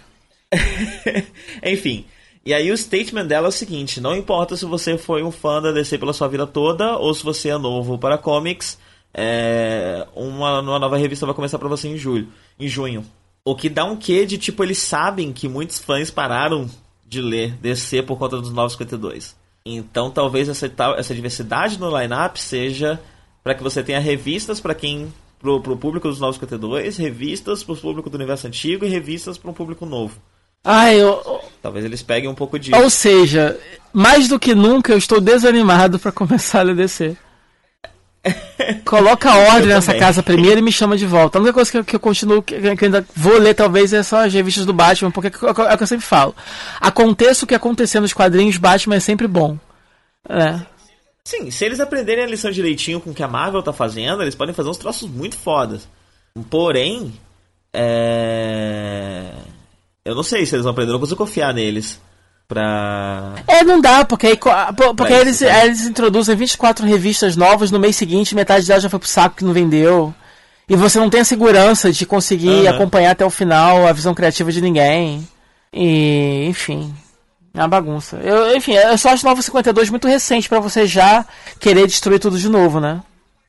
Enfim. 1.63 2.05
E 2.45 2.53
aí 2.53 2.71
o 2.71 2.77
statement 2.77 3.25
dela 3.25 3.47
é 3.47 3.49
o 3.49 3.51
seguinte: 3.51 4.01
não 4.01 4.15
importa 4.15 4.55
se 4.57 4.65
você 4.65 4.97
foi 4.97 5.23
um 5.23 5.31
fã 5.31 5.61
da 5.61 5.71
DC 5.71 5.97
pela 5.97 6.13
sua 6.13 6.27
vida 6.27 6.47
toda 6.47 6.97
ou 6.97 7.13
se 7.13 7.23
você 7.23 7.49
é 7.49 7.57
novo 7.57 7.97
para 7.97 8.17
comics, 8.17 8.77
é, 9.13 10.05
uma, 10.15 10.61
uma 10.61 10.79
nova 10.79 10.97
revista 10.97 11.25
vai 11.25 11.35
começar 11.35 11.57
para 11.57 11.67
você 11.67 11.87
em 11.87 11.97
julho, 11.97 12.27
em 12.59 12.67
junho. 12.67 13.05
O 13.45 13.55
que 13.55 13.69
dá 13.69 13.85
um 13.85 13.95
quê 13.95 14.25
de 14.25 14.37
tipo 14.37 14.63
eles 14.63 14.77
sabem 14.79 15.31
que 15.31 15.47
muitos 15.47 15.79
fãs 15.79 16.11
pararam 16.11 16.69
de 17.07 17.21
ler 17.21 17.53
DC 17.61 18.03
por 18.03 18.17
conta 18.17 18.37
dos 18.37 18.51
952. 18.51 19.35
Então 19.65 20.09
talvez 20.09 20.49
essa 20.49 20.67
tal 20.69 20.95
essa 20.95 21.13
diversidade 21.13 21.79
no 21.79 21.97
lineup 21.97 22.37
seja 22.37 22.99
para 23.43 23.55
que 23.55 23.63
você 23.63 23.83
tenha 23.83 23.99
revistas 23.99 24.59
para 24.59 24.75
quem 24.75 25.11
pro, 25.39 25.61
pro 25.61 25.77
público 25.77 26.07
dos 26.07 26.19
952, 26.19 26.97
revistas 26.97 27.63
pro 27.63 27.75
público 27.75 28.09
do 28.09 28.15
universo 28.15 28.47
antigo 28.47 28.85
e 28.85 28.89
revistas 28.89 29.37
para 29.37 29.51
um 29.51 29.53
público 29.53 29.85
novo. 29.85 30.19
Ah, 30.63 30.93
eu, 30.93 31.41
Talvez 31.61 31.85
eles 31.85 32.01
peguem 32.01 32.29
um 32.29 32.35
pouco 32.35 32.59
disso. 32.59 32.77
ou 32.77 32.89
seja, 32.89 33.57
mais 33.93 34.27
do 34.27 34.39
que 34.39 34.53
nunca 34.53 34.91
eu 34.91 34.97
estou 34.97 35.21
desanimado 35.21 35.97
pra 35.97 36.11
começar 36.11 36.59
a 36.59 36.63
ler 36.63 36.75
DC. 36.75 37.15
Coloca 38.85 39.31
ordem 39.35 39.61
Eu 39.69 39.75
nessa 39.75 39.87
também. 39.87 39.99
casa 40.01 40.21
primeiro 40.23 40.59
e 40.59 40.61
me 40.61 40.71
chama 40.71 40.97
de 40.97 41.05
volta. 41.05 41.37
A 41.37 41.41
única 41.41 41.53
coisa 41.53 41.71
que 41.71 41.77
eu, 41.77 41.85
que 41.85 41.95
eu 41.95 41.99
continuo, 41.99 42.41
que, 42.41 42.59
que 42.59 42.67
eu 42.67 42.87
ainda 42.87 43.05
vou 43.15 43.37
ler 43.37 43.53
talvez 43.53 43.93
é 43.93 44.03
só 44.03 44.25
as 44.25 44.33
revistas 44.33 44.65
do 44.65 44.73
Batman, 44.73 45.11
porque 45.11 45.27
é 45.27 45.49
o 45.49 45.53
que- 45.53 45.61
é 45.61 45.73
o 45.73 45.77
que 45.77 45.83
eu 45.83 45.87
sempre 45.87 46.05
falo. 46.05 46.35
Aconteça 46.81 47.45
o 47.45 47.47
que 47.47 47.55
acontecer 47.55 47.99
nos 47.99 48.13
quadrinhos, 48.13 48.57
Batman 48.57 48.95
é 48.95 48.99
sempre 48.99 49.27
bom. 49.27 49.57
É. 50.29 50.59
Sim, 51.23 51.51
se 51.51 51.65
eles 51.65 51.79
aprenderem 51.79 52.23
a 52.23 52.27
lição 52.27 52.49
direitinho 52.51 52.99
com 53.01 53.09
o 53.11 53.13
que 53.13 53.23
a 53.23 53.27
Marvel 53.27 53.61
tá 53.61 53.73
fazendo, 53.73 54.21
eles 54.21 54.35
podem 54.35 54.53
fazer 54.55 54.69
uns 54.69 54.77
troços 54.77 55.09
muito 55.09 55.35
fodas. 55.37 55.87
Porém, 56.49 57.13
é... 57.73 59.31
Eu 60.05 60.15
não 60.15 60.23
sei 60.23 60.45
se 60.45 60.55
eles 60.55 60.63
vão 60.63 60.71
aprender, 60.71 60.89
eu 60.91 60.93
não 60.93 60.99
consigo 61.01 61.17
confiar 61.17 61.53
neles. 61.53 61.99
Pra. 62.47 63.35
É, 63.45 63.63
não 63.63 63.81
dá, 63.81 64.05
porque, 64.05 64.27
aí, 64.27 64.37
porque 64.37 64.93
Pra 64.95 65.07
aí 65.07 65.21
eles, 65.21 65.41
né? 65.41 65.51
aí 65.51 65.67
eles 65.67 65.85
introduzem 65.85 66.35
24 66.35 66.85
revistas 66.85 67.35
novas 67.35 67.71
no 67.71 67.79
mês 67.79 67.95
seguinte, 67.97 68.33
metade 68.33 68.65
delas 68.65 68.83
já 68.83 68.89
foi 68.89 68.99
pro 68.99 69.07
saco 69.07 69.35
que 69.35 69.43
não 69.43 69.51
vendeu. 69.51 70.13
E 70.69 70.75
você 70.75 70.97
não 70.99 71.09
tem 71.09 71.21
a 71.21 71.25
segurança 71.25 71.91
de 71.91 72.05
conseguir 72.05 72.67
Aham. 72.67 72.75
acompanhar 72.75 73.11
até 73.11 73.25
o 73.25 73.29
final 73.29 73.85
a 73.87 73.91
visão 73.91 74.13
criativa 74.13 74.51
de 74.51 74.61
ninguém. 74.61 75.27
E, 75.73 76.45
enfim, 76.47 76.93
é 77.53 77.59
uma 77.59 77.67
bagunça. 77.67 78.17
Eu, 78.17 78.55
enfim, 78.55 78.73
eu 78.73 78.97
só 78.97 79.09
acho 79.09 79.25
952 79.25 79.89
muito 79.89 80.07
recente 80.07 80.47
pra 80.47 80.59
você 80.59 80.85
já 80.85 81.25
querer 81.59 81.85
destruir 81.87 82.19
tudo 82.19 82.37
de 82.37 82.47
novo, 82.49 82.79
né? 82.79 83.01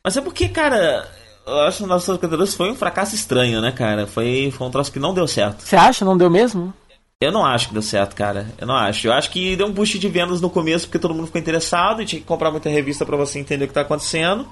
Mas 0.02 0.17
é 0.17 0.20
porque, 0.20 0.49
cara, 0.49 1.09
eu 1.47 1.60
acho 1.60 1.78
que 1.78 1.85
o 1.85 1.86
Nossos 1.86 2.05
52 2.07 2.55
foi 2.55 2.70
um 2.70 2.75
fracasso 2.77 3.15
estranho, 3.15 3.60
né, 3.60 3.70
cara? 3.73 4.07
Foi, 4.07 4.52
foi 4.57 4.67
um 4.67 4.70
troço 4.70 4.91
que 4.93 4.99
não 4.99 5.15
deu 5.15 5.27
certo. 5.27 5.62
Você 5.62 5.77
acha? 5.77 6.05
Não 6.05 6.17
deu 6.17 6.28
mesmo? 6.31 6.73
Eu 7.20 7.32
não 7.32 7.44
acho 7.44 7.68
que 7.68 7.72
deu 7.72 7.82
certo, 7.82 8.14
cara. 8.14 8.47
Eu 8.58 8.66
não 8.66 8.76
acho. 8.76 9.08
Eu 9.08 9.12
acho 9.12 9.30
que 9.30 9.56
deu 9.56 9.66
um 9.66 9.72
boost 9.72 9.98
de 9.98 10.08
vendas 10.08 10.40
no 10.40 10.48
começo 10.48 10.86
porque 10.86 11.00
todo 11.00 11.12
mundo 11.12 11.26
ficou 11.26 11.40
interessado 11.40 12.00
e 12.00 12.06
tinha 12.06 12.20
que 12.20 12.26
comprar 12.26 12.50
muita 12.52 12.68
revista 12.68 13.05
para 13.05 13.16
você 13.16 13.40
entender 13.40 13.64
o 13.64 13.68
que 13.68 13.74
tá 13.74 13.80
acontecendo, 13.80 14.47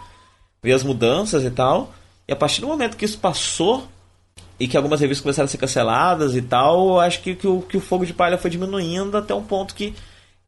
ver 0.61 0.73
as 0.73 0.83
mudanças 0.83 1.45
e 1.45 1.51
tal. 1.51 1.93
E 2.27 2.33
a 2.33 2.37
partir 2.37 2.61
do 2.61 2.67
momento 2.67 2.97
que 2.97 3.05
isso 3.05 3.19
passou 3.19 3.87
e 4.59 4.67
que 4.67 4.77
algumas 4.77 5.01
revistas 5.01 5.23
começaram 5.23 5.45
a 5.45 5.49
ser 5.49 5.59
canceladas 5.59 6.35
e 6.35 6.43
tal, 6.43 6.89
eu 6.89 7.01
acho 7.01 7.21
que, 7.23 7.37
que, 7.37 7.47
o, 7.47 7.61
que 7.61 7.77
o 7.77 7.81
fogo 7.81 8.05
de 8.05 8.13
palha 8.13 8.37
foi 8.37 8.51
diminuindo 8.51 9.17
até 9.17 9.33
um 9.33 9.45
ponto 9.45 9.75
que. 9.75 9.95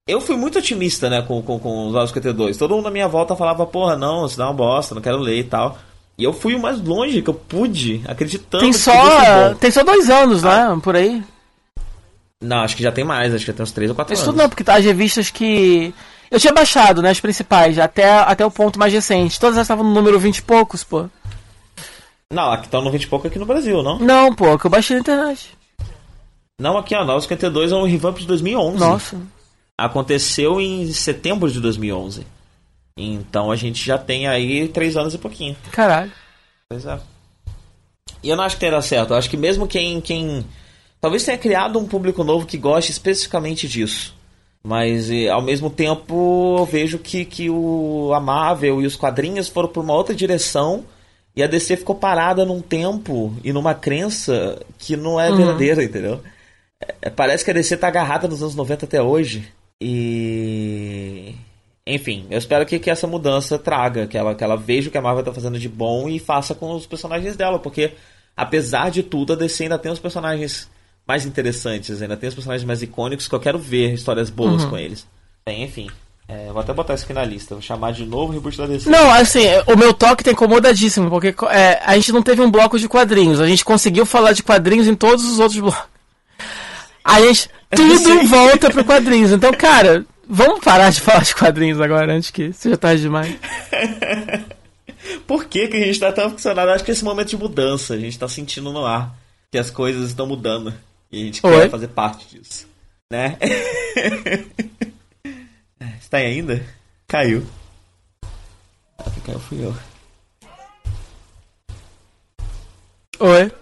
Eu 0.05 0.21
fui 0.21 0.37
muito 0.37 0.59
otimista, 0.59 1.11
né, 1.11 1.21
com, 1.21 1.41
com, 1.43 1.59
com 1.59 1.87
os 1.87 1.93
Novos 1.93 2.09
52. 2.11 2.57
Todo 2.57 2.75
mundo 2.75 2.85
na 2.85 2.91
minha 2.91 3.07
volta 3.07 3.37
falava, 3.37 3.67
porra, 3.67 3.95
não, 3.95 4.25
isso 4.25 4.39
dá 4.39 4.47
uma 4.47 4.55
bosta, 4.55 4.95
não 4.95 5.03
quero 5.03 5.19
ler 5.19 5.39
e 5.39 5.45
tal. 5.45 5.79
E 6.17 6.25
eu 6.25 6.33
fui 6.33 6.55
o 6.55 6.59
mais 6.59 6.81
longe 6.81 7.23
que 7.23 7.31
eu 7.31 7.35
pude, 7.35 8.01
acreditando 8.09 8.63
tem 8.65 8.73
que 8.73 8.79
só 8.79 9.55
Tem 9.55 9.71
só 9.71 9.85
dois 9.85 10.11
anos, 10.11 10.45
ah. 10.45 10.75
né? 10.75 10.81
Por 10.83 10.97
aí. 10.97 11.23
Não, 12.41 12.59
acho 12.59 12.77
que 12.77 12.83
já 12.83 12.93
tem 12.93 13.05
mais, 13.05 13.35
acho 13.35 13.45
que 13.45 13.51
já 13.51 13.57
tem 13.57 13.65
uns 13.65 13.73
3 13.73 13.91
ou 13.91 13.97
4 13.97 14.15
Isso 14.15 14.23
anos. 14.23 14.33
tudo 14.33 14.43
não, 14.43 14.49
porque 14.49 14.63
tá 14.65 14.77
as 14.77 14.85
revistas 14.85 15.31
que. 15.31 15.93
Eu 16.31 16.39
tinha 16.39 16.53
baixado, 16.53 17.03
né? 17.03 17.11
As 17.11 17.21
principais, 17.21 17.79
até, 17.79 18.09
até 18.11 18.45
o 18.45 18.51
ponto 18.51 18.79
mais 18.79 18.93
recente. 18.93 19.41
Todas 19.41 19.57
elas 19.57 19.65
estavam 19.65 19.85
no 19.85 19.93
número 19.93 20.19
20 20.19 20.39
e 20.39 20.43
poucos, 20.43 20.85
pô. 20.85 21.09
Não, 22.31 22.53
aqui 22.53 22.67
estão 22.67 22.83
no 22.83 22.91
20 22.91 23.03
e 23.03 23.07
pouco 23.07 23.27
aqui 23.27 23.39
no 23.39 23.47
Brasil, 23.47 23.83
não? 23.83 23.99
Não, 23.99 24.35
pô, 24.35 24.59
que 24.59 24.67
eu 24.67 24.71
baixei 24.71 24.97
na 24.97 25.01
internet. 25.01 25.57
Não, 26.61 26.77
aqui, 26.77 26.95
ó, 26.95 27.05
952 27.05 27.73
é 27.73 27.75
um 27.75 27.85
revamp 27.85 28.19
de 28.19 28.27
2011. 28.27 28.79
Nossa. 28.79 29.17
Aconteceu 29.77 30.61
em 30.61 30.93
setembro 30.93 31.51
de 31.51 31.61
2011. 31.61 32.27
Então 32.97 33.51
a 33.51 33.57
gente 33.57 33.85
já 33.85 33.97
tem 33.97 34.27
aí 34.27 34.69
3 34.69 34.97
anos 34.97 35.15
e 35.15 35.19
pouquinho. 35.19 35.57
Caralho. 35.71 36.13
Pois 36.69 36.85
é. 36.85 36.99
E 38.23 38.29
eu 38.29 38.37
não 38.37 38.45
acho 38.45 38.57
que 38.57 38.61
tenha 38.61 38.73
dado 38.73 38.83
certo. 38.83 39.13
Eu 39.13 39.17
acho 39.17 39.31
que 39.31 39.37
mesmo 39.37 39.67
quem, 39.67 40.01
quem 40.01 40.45
Talvez 41.01 41.25
tenha 41.25 41.39
criado 41.39 41.79
um 41.79 41.87
público 41.87 42.25
novo 42.25 42.47
que 42.47 42.59
goste 42.59 42.91
especificamente 42.91 43.69
disso. 43.69 44.17
Mas 44.63 45.09
ao 45.31 45.41
mesmo 45.41 45.71
tempo 45.71 46.57
eu 46.59 46.65
vejo 46.65 46.99
que, 46.99 47.25
que 47.25 47.49
o, 47.49 48.13
a 48.13 48.21
Marvel 48.21 48.83
e 48.83 48.87
os 48.87 48.97
quadrinhos 48.97 49.49
foram 49.49 49.69
por 49.69 49.85
uma 49.85 49.95
outra 49.95 50.15
direção 50.15 50.85
e 51.35 51.43
a 51.43 51.47
DC 51.47 51.77
ficou 51.77 51.95
parada 51.95 52.45
num 52.45 52.61
tempo 52.61 53.33
e 53.45 53.53
numa 53.53 53.75
crença 53.75 54.61
que 54.77 54.97
não 54.97 55.21
é 55.21 55.31
uhum. 55.31 55.37
verdadeira, 55.37 55.85
entendeu? 55.85 56.21
É, 57.01 57.11
parece 57.11 57.45
que 57.45 57.51
a 57.51 57.55
DC 57.55 57.77
tá 57.77 57.87
agarrada 57.89 58.27
nos 58.27 58.43
anos 58.43 58.57
90 58.57 58.87
até 58.87 59.01
hoje. 59.01 59.49
E. 59.81 61.35
Enfim, 61.87 62.27
eu 62.29 62.39
espero 62.39 62.67
que, 62.67 62.79
que 62.79 62.91
essa 62.91 63.07
mudança 63.07 63.59
traga, 63.59 64.07
que 64.07 64.19
ela, 64.19 64.35
que 64.35 64.45
ela 64.45 64.57
veja 64.57 64.89
o 64.89 64.93
que 64.93 64.99
a 64.99 65.03
Marvel 65.03 65.25
tá 65.25 65.33
fazendo 65.33 65.59
de 65.59 65.69
bom 65.69 66.09
e 66.09 66.19
faça 66.19 66.55
com 66.55 66.75
os 66.75 66.87
personagens 66.87 67.37
dela, 67.37 67.59
porque 67.59 67.93
apesar 68.37 68.91
de 68.91 69.03
tudo, 69.03 69.33
a 69.33 69.37
DC 69.37 69.63
ainda 69.63 69.79
tem 69.79 69.91
os 69.91 69.99
personagens 69.99 70.69
mais 71.09 71.25
interessantes, 71.25 72.03
ainda 72.03 72.19
tem 72.19 72.29
os 72.29 72.35
personagens 72.35 72.67
mais 72.67 72.83
icônicos 72.83 73.27
que 73.27 73.35
eu 73.35 73.41
quero 73.41 73.59
ver 73.59 73.95
histórias 73.95 74.29
boas 74.29 74.65
uhum. 74.65 74.71
com 74.71 74.79
eles. 74.79 75.07
Bem, 75.47 75.65
enfim. 75.65 75.89
É, 76.29 76.53
vou 76.53 76.61
até 76.61 76.75
botar 76.75 76.93
isso 76.93 77.05
aqui 77.05 77.15
na 77.15 77.25
lista. 77.25 77.55
Vou 77.55 77.63
chamar 77.63 77.93
de 77.93 78.05
novo 78.05 78.35
Reboot 78.35 78.59
da 78.59 78.67
DC. 78.67 78.91
Não, 78.91 79.11
assim, 79.15 79.47
o 79.67 79.75
meu 79.75 79.95
toque 79.95 80.23
tá 80.23 80.31
incomodadíssimo, 80.31 81.09
porque 81.09 81.35
é, 81.51 81.81
a 81.83 81.95
gente 81.95 82.13
não 82.13 82.23
teve 82.23 82.43
um 82.43 82.51
bloco 82.51 82.79
de 82.79 82.87
quadrinhos. 82.87 83.41
A 83.41 83.47
gente 83.47 83.65
conseguiu 83.65 84.05
falar 84.05 84.33
de 84.33 84.43
quadrinhos 84.43 84.87
em 84.87 84.95
todos 84.95 85.25
os 85.25 85.39
outros 85.39 85.59
blocos. 85.59 85.89
A 87.03 87.23
gente. 87.23 87.49
Tudo 87.71 88.27
volta 88.27 88.71
pro 88.71 88.85
quadrinhos. 88.85 89.33
Então, 89.33 89.53
cara, 89.53 90.05
vamos 90.29 90.61
parar 90.61 90.91
de 90.91 91.01
falar 91.01 91.23
de 91.23 91.35
quadrinhos 91.35 91.81
agora, 91.81 92.13
antes 92.13 92.31
que 92.31 92.53
seja 92.53 92.77
tarde 92.77 93.01
demais. 93.01 93.35
Por 95.27 95.47
que, 95.47 95.69
que 95.69 95.77
a 95.79 95.81
gente 95.81 95.99
tá 95.99 96.13
tão 96.13 96.31
funcionado? 96.31 96.71
Acho 96.71 96.85
que 96.85 96.91
é 96.91 96.95
esse 96.95 97.05
momento 97.05 97.29
de 97.29 97.39
mudança. 97.39 97.95
A 97.95 97.99
gente 97.99 98.19
tá 98.19 98.29
sentindo 98.29 98.71
no 98.71 98.85
ar 98.85 99.15
que 99.51 99.57
as 99.57 99.71
coisas 99.71 100.09
estão 100.09 100.27
mudando. 100.27 100.75
E 101.11 101.23
a 101.23 101.27
gente 101.27 101.45
Oi? 101.45 101.63
quer 101.63 101.71
fazer 101.71 101.89
parte 101.89 102.29
disso. 102.29 102.69
Né? 103.11 103.37
Está 105.99 106.19
aí 106.19 106.27
ainda? 106.27 106.63
Caiu. 107.07 107.47
Ah, 108.99 109.11
quem 109.15 109.23
caiu 109.25 109.41
fui 109.41 109.65
eu. 109.65 109.75
Oi. 113.21 113.53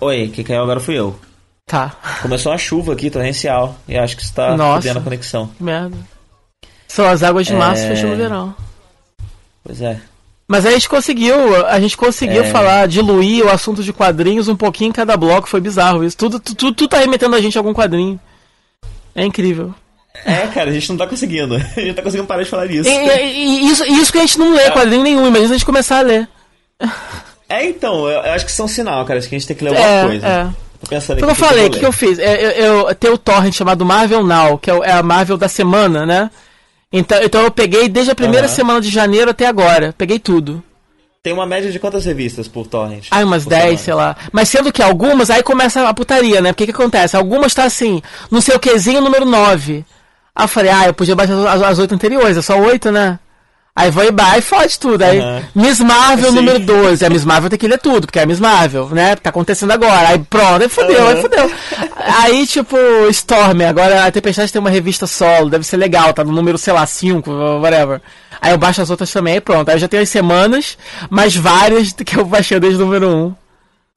Oi, 0.00 0.28
quem 0.28 0.44
caiu 0.44 0.62
agora 0.62 0.80
fui 0.80 0.98
eu. 0.98 1.18
Tá. 1.66 1.90
Começou 2.22 2.52
a 2.52 2.58
chuva 2.58 2.92
aqui, 2.92 3.10
torrencial. 3.10 3.76
E 3.86 3.96
acho 3.96 4.16
que 4.16 4.22
está 4.22 4.56
perdendo 4.56 4.98
a 4.98 5.02
conexão. 5.02 5.50
Merda. 5.58 5.96
São 6.86 7.06
as 7.06 7.22
águas 7.22 7.46
de 7.46 7.54
março 7.54 7.84
é... 7.84 7.88
fechando 7.88 8.14
o 8.14 8.16
verão. 8.16 8.54
Pois 9.62 9.82
é. 9.82 10.00
Mas 10.48 10.64
a 10.64 10.70
gente 10.70 10.88
conseguiu, 10.88 11.66
a 11.66 11.78
gente 11.78 11.94
conseguiu 11.94 12.42
é... 12.42 12.50
falar, 12.50 12.88
diluir 12.88 13.44
o 13.44 13.50
assunto 13.50 13.82
de 13.82 13.92
quadrinhos 13.92 14.48
um 14.48 14.56
pouquinho 14.56 14.88
em 14.88 14.92
cada 14.92 15.14
bloco, 15.14 15.46
foi 15.46 15.60
bizarro 15.60 16.02
isso. 16.02 16.16
Tudo, 16.16 16.40
tudo, 16.40 16.72
tudo 16.72 16.88
tá 16.88 16.98
remetendo 16.98 17.36
a 17.36 17.40
gente 17.40 17.58
a 17.58 17.60
algum 17.60 17.74
quadrinho. 17.74 18.18
É 19.14 19.24
incrível. 19.24 19.74
É, 20.24 20.46
cara, 20.46 20.70
a 20.70 20.72
gente 20.72 20.88
não 20.88 20.96
tá 20.96 21.06
conseguindo. 21.06 21.54
A 21.76 21.80
gente 21.80 21.94
tá 21.94 22.02
conseguindo 22.02 22.26
parar 22.26 22.42
de 22.42 22.48
falar 22.48 22.66
disso. 22.66 22.88
E, 22.88 22.92
e, 22.92 23.70
isso, 23.70 23.84
isso 23.84 24.10
que 24.10 24.18
a 24.18 24.22
gente 24.22 24.38
não 24.38 24.52
lê 24.52 24.62
é. 24.62 24.70
quadrinho 24.70 25.02
nenhum, 25.02 25.28
imagina 25.28 25.50
a 25.50 25.52
gente 25.52 25.64
começar 25.64 25.98
a 25.98 26.02
ler. 26.02 26.28
É, 27.50 27.64
então, 27.64 28.06
eu, 28.06 28.20
eu 28.20 28.32
acho 28.32 28.44
que 28.44 28.50
isso 28.50 28.60
é 28.60 28.64
um 28.66 28.68
sinal, 28.68 29.02
cara. 29.06 29.18
Acho 29.18 29.26
que 29.26 29.34
a 29.34 29.38
gente 29.38 29.48
tem 29.48 29.56
que 29.56 29.64
ler 29.64 29.70
alguma 29.70 29.88
é, 29.88 30.04
coisa. 30.04 30.26
É. 30.26 30.44
Tô 30.80 30.86
pensando 30.86 31.16
então, 31.16 31.30
eu 31.30 31.34
falei, 31.34 31.66
o 31.66 31.70
que, 31.70 31.78
que, 31.78 31.86
eu 31.86 31.92
fiz? 31.92 32.18
Eu, 32.18 32.26
eu, 32.26 32.88
eu 32.88 32.94
tenho 32.94 33.14
o 33.14 33.18
torrent 33.18 33.54
chamado 33.54 33.86
Marvel 33.86 34.22
Now, 34.22 34.58
que 34.58 34.70
é, 34.70 34.74
é 34.84 34.92
a 34.92 35.02
Marvel 35.02 35.38
da 35.38 35.48
semana, 35.48 36.04
né? 36.04 36.30
Então, 36.92 37.22
então 37.22 37.42
eu 37.42 37.50
peguei 37.50 37.88
desde 37.88 38.12
a 38.12 38.14
primeira 38.14 38.46
uhum. 38.46 38.52
semana 38.52 38.80
de 38.80 38.88
janeiro 38.88 39.30
até 39.30 39.46
agora. 39.46 39.94
Peguei 39.96 40.18
tudo. 40.18 40.62
Tem 41.22 41.32
uma 41.32 41.46
média 41.46 41.70
de 41.70 41.78
quantas 41.78 42.04
revistas 42.04 42.48
por 42.48 42.66
torrent? 42.66 43.08
Ah, 43.10 43.24
umas 43.24 43.44
10, 43.44 43.80
sei 43.80 43.92
lá. 43.92 44.16
Mas 44.32 44.48
sendo 44.48 44.72
que 44.72 44.82
algumas, 44.82 45.30
aí 45.30 45.42
começa 45.42 45.86
a 45.86 45.92
putaria, 45.92 46.40
né? 46.40 46.52
Porque 46.52 46.64
que 46.64 46.70
acontece? 46.70 47.16
Algumas 47.16 47.52
tá 47.52 47.64
assim, 47.64 48.00
não 48.30 48.40
sei 48.40 48.54
o 48.54 48.60
quezinho 48.60 49.00
número 49.00 49.26
9. 49.26 49.84
Aí 50.34 50.44
eu 50.44 50.48
falei, 50.48 50.70
ah, 50.70 50.86
eu 50.86 50.94
podia 50.94 51.16
baixar 51.16 51.34
as, 51.48 51.62
as 51.62 51.78
8 51.78 51.94
anteriores, 51.94 52.36
é 52.36 52.42
só 52.42 52.58
8, 52.58 52.90
né? 52.92 53.18
Aí 53.78 53.92
vai 53.92 54.08
e 54.36 54.42
fode 54.42 54.76
tudo. 54.76 55.02
Aí, 55.02 55.20
uhum. 55.20 55.40
Miss 55.54 55.78
Marvel 55.78 56.30
Sim. 56.30 56.34
número 56.34 56.58
12. 56.58 57.06
A 57.06 57.08
Miss 57.08 57.24
Marvel 57.24 57.48
tem 57.48 57.56
que 57.56 57.68
ler 57.68 57.78
tudo, 57.78 58.08
porque 58.08 58.18
é 58.18 58.24
a 58.24 58.26
Miss 58.26 58.40
Marvel, 58.40 58.88
né? 58.88 59.14
Tá 59.14 59.30
acontecendo 59.30 59.70
agora. 59.70 60.08
Aí 60.08 60.18
pronto, 60.18 60.62
aí 60.62 60.68
fodeu, 60.68 61.00
uhum. 61.00 61.08
aí 61.08 61.22
fodeu. 61.22 61.50
Aí, 61.96 62.46
tipo, 62.48 62.76
Storm, 63.10 63.62
agora 63.62 64.04
a 64.04 64.10
Tempestade 64.10 64.52
tem 64.52 64.58
uma 64.58 64.68
revista 64.68 65.06
solo, 65.06 65.48
deve 65.48 65.62
ser 65.64 65.76
legal, 65.76 66.12
tá 66.12 66.24
no 66.24 66.32
número, 66.32 66.58
sei 66.58 66.72
lá, 66.72 66.84
5, 66.84 67.30
whatever. 67.60 68.00
Aí 68.40 68.50
eu 68.50 68.58
baixo 68.58 68.82
as 68.82 68.90
outras 68.90 69.12
também, 69.12 69.36
e 69.36 69.40
pronto. 69.40 69.68
Aí 69.68 69.76
eu 69.76 69.80
já 69.80 69.86
tenho 69.86 70.02
as 70.02 70.08
semanas, 70.08 70.76
mais 71.08 71.36
várias 71.36 71.92
que 71.92 72.18
eu 72.18 72.24
baixei 72.24 72.58
desde 72.58 72.82
o 72.82 72.84
número 72.84 73.08
1. 73.08 73.34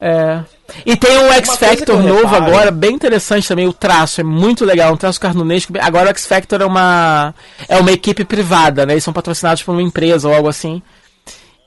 É. 0.01 0.43
E 0.83 0.95
tem 0.95 1.15
um 1.19 1.31
X 1.31 1.57
Factor 1.57 2.01
novo 2.01 2.25
reparo. 2.25 2.45
agora, 2.45 2.71
bem 2.71 2.95
interessante 2.95 3.47
também, 3.47 3.67
o 3.67 3.73
traço, 3.73 4.19
é 4.19 4.23
muito 4.23 4.65
legal, 4.65 4.91
um 4.93 4.97
traço 4.97 5.19
cartunesco. 5.19 5.71
Agora 5.79 6.07
o 6.07 6.09
X 6.09 6.25
Factor 6.25 6.61
é 6.61 6.65
uma 6.65 7.35
é 7.69 7.77
uma 7.77 7.91
equipe 7.91 8.25
privada, 8.25 8.83
né? 8.83 8.93
Eles 8.93 9.03
são 9.03 9.13
patrocinados 9.13 9.61
por 9.61 9.73
uma 9.73 9.81
empresa 9.81 10.27
ou 10.27 10.33
algo 10.33 10.49
assim. 10.49 10.81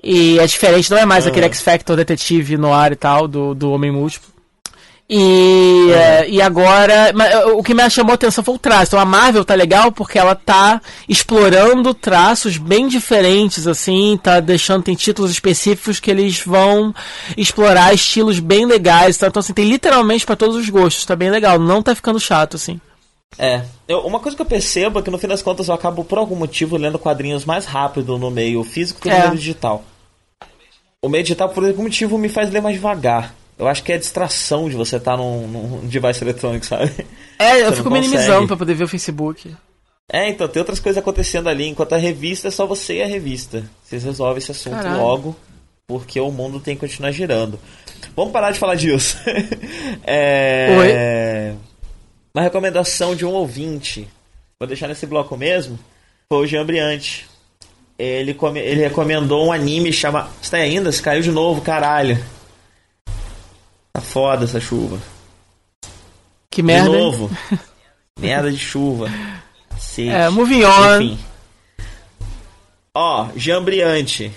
E 0.02 0.38
é 0.38 0.46
diferente, 0.46 0.90
não 0.90 0.98
é 0.98 1.06
mais 1.06 1.24
uhum. 1.24 1.30
aquele 1.30 1.46
X 1.46 1.62
Factor 1.62 1.96
detetive 1.96 2.56
no 2.56 2.74
ar 2.74 2.92
e 2.92 2.96
tal, 2.96 3.28
do, 3.28 3.54
do 3.54 3.70
Homem 3.70 3.92
Múltiplo. 3.92 4.33
E, 5.08 5.90
é. 5.92 6.30
e 6.30 6.40
agora, 6.40 7.12
o 7.54 7.62
que 7.62 7.74
me 7.74 7.88
chamou 7.90 8.12
a 8.12 8.14
atenção 8.14 8.42
foi 8.42 8.54
o 8.54 8.58
traço. 8.58 8.88
Então 8.88 8.98
a 8.98 9.04
Marvel 9.04 9.44
tá 9.44 9.54
legal 9.54 9.92
porque 9.92 10.18
ela 10.18 10.34
tá 10.34 10.80
explorando 11.08 11.92
traços 11.92 12.56
bem 12.56 12.88
diferentes, 12.88 13.66
assim, 13.66 14.18
tá 14.22 14.40
deixando, 14.40 14.84
tem 14.84 14.94
títulos 14.94 15.30
específicos 15.30 16.00
que 16.00 16.10
eles 16.10 16.40
vão 16.40 16.94
explorar 17.36 17.92
estilos 17.92 18.38
bem 18.38 18.64
legais. 18.64 19.18
Tá? 19.18 19.26
Então, 19.26 19.40
assim, 19.40 19.52
tem 19.52 19.68
literalmente 19.68 20.24
para 20.24 20.36
todos 20.36 20.56
os 20.56 20.68
gostos, 20.70 21.04
tá 21.04 21.14
bem 21.14 21.30
legal, 21.30 21.58
não 21.58 21.82
tá 21.82 21.94
ficando 21.94 22.18
chato, 22.18 22.56
assim. 22.56 22.80
É, 23.36 23.62
eu, 23.88 23.98
uma 24.00 24.20
coisa 24.20 24.36
que 24.36 24.42
eu 24.42 24.46
percebo 24.46 25.00
é 25.00 25.02
que 25.02 25.10
no 25.10 25.18
fim 25.18 25.26
das 25.26 25.42
contas 25.42 25.68
eu 25.68 25.74
acabo 25.74 26.04
por 26.04 26.18
algum 26.18 26.36
motivo 26.36 26.76
lendo 26.76 26.98
quadrinhos 26.98 27.44
mais 27.44 27.64
rápido 27.64 28.16
no 28.16 28.30
meio 28.30 28.62
físico 28.62 29.00
que 29.00 29.08
no 29.08 29.14
é. 29.14 29.26
meio 29.26 29.36
digital. 29.36 29.84
O 31.02 31.08
meio 31.08 31.24
digital, 31.24 31.50
por 31.50 31.66
algum 31.66 31.82
motivo, 31.82 32.16
me 32.16 32.28
faz 32.28 32.50
ler 32.50 32.62
mais 32.62 32.76
devagar. 32.76 33.34
Eu 33.58 33.68
acho 33.68 33.82
que 33.82 33.92
é 33.92 33.94
a 33.94 33.98
distração 33.98 34.68
de 34.68 34.76
você 34.76 34.96
estar 34.96 35.12
tá 35.12 35.16
num, 35.16 35.46
num 35.46 35.86
device 35.86 36.22
eletrônico, 36.22 36.66
sabe? 36.66 36.92
É, 37.38 37.62
eu 37.62 37.72
fico 37.72 37.90
minimizando 37.90 38.46
pra 38.46 38.56
poder 38.56 38.74
ver 38.74 38.84
o 38.84 38.88
Facebook. 38.88 39.54
É, 40.10 40.28
então 40.28 40.46
tem 40.48 40.60
outras 40.60 40.80
coisas 40.80 41.00
acontecendo 41.00 41.48
ali, 41.48 41.66
enquanto 41.66 41.94
a 41.94 41.98
revista 41.98 42.48
é 42.48 42.50
só 42.50 42.66
você 42.66 42.98
e 42.98 43.02
a 43.02 43.06
revista. 43.06 43.64
Vocês 43.82 44.04
resolvem 44.04 44.38
esse 44.38 44.50
assunto 44.50 44.74
Caralho. 44.74 45.02
logo, 45.02 45.36
porque 45.86 46.20
o 46.20 46.30
mundo 46.30 46.60
tem 46.60 46.74
que 46.74 46.80
continuar 46.80 47.10
girando. 47.12 47.58
Vamos 48.14 48.32
parar 48.32 48.50
de 48.50 48.58
falar 48.58 48.74
disso. 48.74 49.18
é... 50.04 50.76
Oi? 50.78 51.58
Uma 52.34 52.42
recomendação 52.42 53.14
de 53.14 53.24
um 53.24 53.32
ouvinte. 53.32 54.08
Vou 54.58 54.66
deixar 54.66 54.88
nesse 54.88 55.06
bloco 55.06 55.36
mesmo. 55.36 55.78
Foi 56.28 56.44
o 56.44 56.46
Jean 56.46 56.66
Briante. 56.66 57.26
Ele, 57.98 58.34
come... 58.34 58.60
ele 58.60 58.82
recomendou 58.82 59.46
um 59.46 59.52
anime 59.52 59.92
chama. 59.92 60.28
Está 60.42 60.56
aí 60.56 60.64
ainda? 60.64 60.90
Se 60.90 61.00
caiu 61.00 61.22
de 61.22 61.30
novo, 61.30 61.60
caralho. 61.60 62.18
Tá 63.94 64.00
foda 64.00 64.44
essa 64.44 64.60
chuva. 64.60 65.00
Que 66.50 66.62
merda. 66.62 66.90
De 66.90 66.96
novo. 66.96 67.30
merda 68.18 68.50
de 68.50 68.58
chuva. 68.58 69.08
Cacete. 69.70 70.08
É, 70.08 70.28
moving 70.28 70.64
on. 70.64 71.00
Enfim. 71.00 71.18
Ó, 72.92 73.28
Jambriante. 73.36 74.32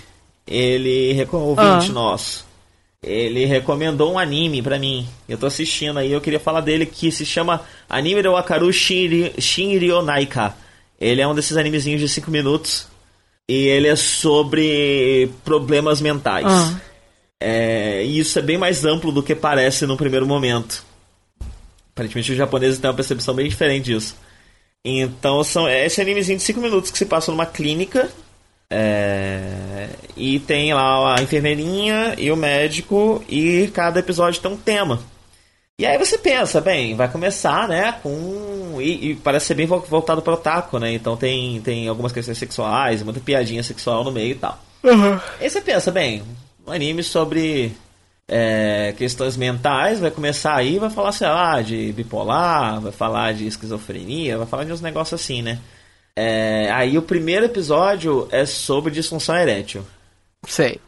Ele, 0.46 1.26
ouvinte 1.30 1.90
ah. 1.90 1.92
nosso. 1.92 2.46
ele 3.02 3.44
recomendou 3.44 4.12
um 4.12 4.18
anime 4.18 4.62
pra 4.62 4.78
mim. 4.78 5.06
Eu 5.28 5.36
tô 5.36 5.46
assistindo 5.46 5.98
aí, 5.98 6.12
eu 6.12 6.20
queria 6.20 6.40
falar 6.40 6.60
dele 6.60 6.86
que 6.86 7.10
se 7.10 7.26
chama 7.26 7.60
Anime 7.88 8.22
do 8.22 8.32
Wakaru 8.32 8.72
Shinryonaika. 8.72 10.54
Ele 11.00 11.20
é 11.20 11.26
um 11.28 11.34
desses 11.34 11.56
animezinhos 11.56 12.00
de 12.00 12.08
5 12.08 12.30
minutos. 12.30 12.86
E 13.48 13.66
ele 13.66 13.88
é 13.88 13.96
sobre 13.96 15.30
problemas 15.44 16.00
mentais. 16.00 16.46
Ah. 16.46 16.80
É, 17.40 18.04
e 18.04 18.18
isso 18.18 18.38
é 18.38 18.42
bem 18.42 18.58
mais 18.58 18.84
amplo 18.84 19.12
do 19.12 19.22
que 19.22 19.34
parece 19.34 19.86
no 19.86 19.96
primeiro 19.96 20.26
momento. 20.26 20.84
Aparentemente 21.92 22.32
os 22.32 22.38
japoneses 22.38 22.78
têm 22.78 22.88
uma 22.88 22.96
percepção 22.96 23.34
bem 23.34 23.48
diferente 23.48 23.86
disso. 23.86 24.16
Então 24.84 25.42
são 25.42 25.66
é 25.68 25.84
esse 25.84 26.00
animezinho 26.00 26.38
de 26.38 26.44
5 26.44 26.60
minutos 26.60 26.90
que 26.90 26.98
se 26.98 27.06
passa 27.06 27.30
numa 27.30 27.46
clínica. 27.46 28.08
É, 28.70 29.88
e 30.16 30.38
tem 30.40 30.74
lá 30.74 31.18
a 31.18 31.22
enfermeirinha 31.22 32.14
e 32.18 32.30
o 32.30 32.36
médico. 32.36 33.24
E 33.28 33.70
cada 33.72 34.00
episódio 34.00 34.40
tem 34.40 34.50
um 34.50 34.56
tema. 34.56 35.00
E 35.80 35.86
aí 35.86 35.96
você 35.96 36.18
pensa, 36.18 36.60
bem, 36.60 36.96
vai 36.96 37.08
começar, 37.08 37.68
né, 37.68 37.94
com. 38.02 38.80
E, 38.80 39.10
e 39.10 39.14
parece 39.14 39.46
ser 39.46 39.54
bem 39.54 39.66
voltado 39.66 40.20
para 40.20 40.34
o 40.34 40.36
taco, 40.36 40.76
né? 40.78 40.92
Então 40.92 41.16
tem, 41.16 41.60
tem 41.60 41.86
algumas 41.86 42.10
questões 42.10 42.36
sexuais, 42.36 43.02
muita 43.02 43.20
piadinha 43.20 43.62
sexual 43.62 44.02
no 44.02 44.10
meio 44.10 44.32
e 44.32 44.34
tal. 44.34 44.58
Uhum. 44.82 45.20
Aí 45.40 45.48
você 45.48 45.60
pensa, 45.60 45.92
bem, 45.92 46.24
um 46.68 46.72
anime 46.72 47.02
sobre 47.02 47.72
é, 48.28 48.94
questões 48.96 49.36
mentais, 49.36 50.00
vai 50.00 50.10
começar 50.10 50.54
aí, 50.54 50.78
vai 50.78 50.90
falar, 50.90 51.12
sei 51.12 51.28
lá, 51.28 51.62
de 51.62 51.92
bipolar, 51.92 52.80
vai 52.80 52.92
falar 52.92 53.32
de 53.32 53.46
esquizofrenia, 53.46 54.36
vai 54.36 54.46
falar 54.46 54.64
de 54.64 54.72
uns 54.72 54.82
negócios 54.82 55.20
assim, 55.20 55.40
né? 55.40 55.58
É, 56.14 56.70
aí 56.72 56.98
o 56.98 57.02
primeiro 57.02 57.46
episódio 57.46 58.28
é 58.30 58.44
sobre 58.44 58.92
disfunção 58.92 59.36
erétil. 59.36 59.84
Sei. 60.46 60.80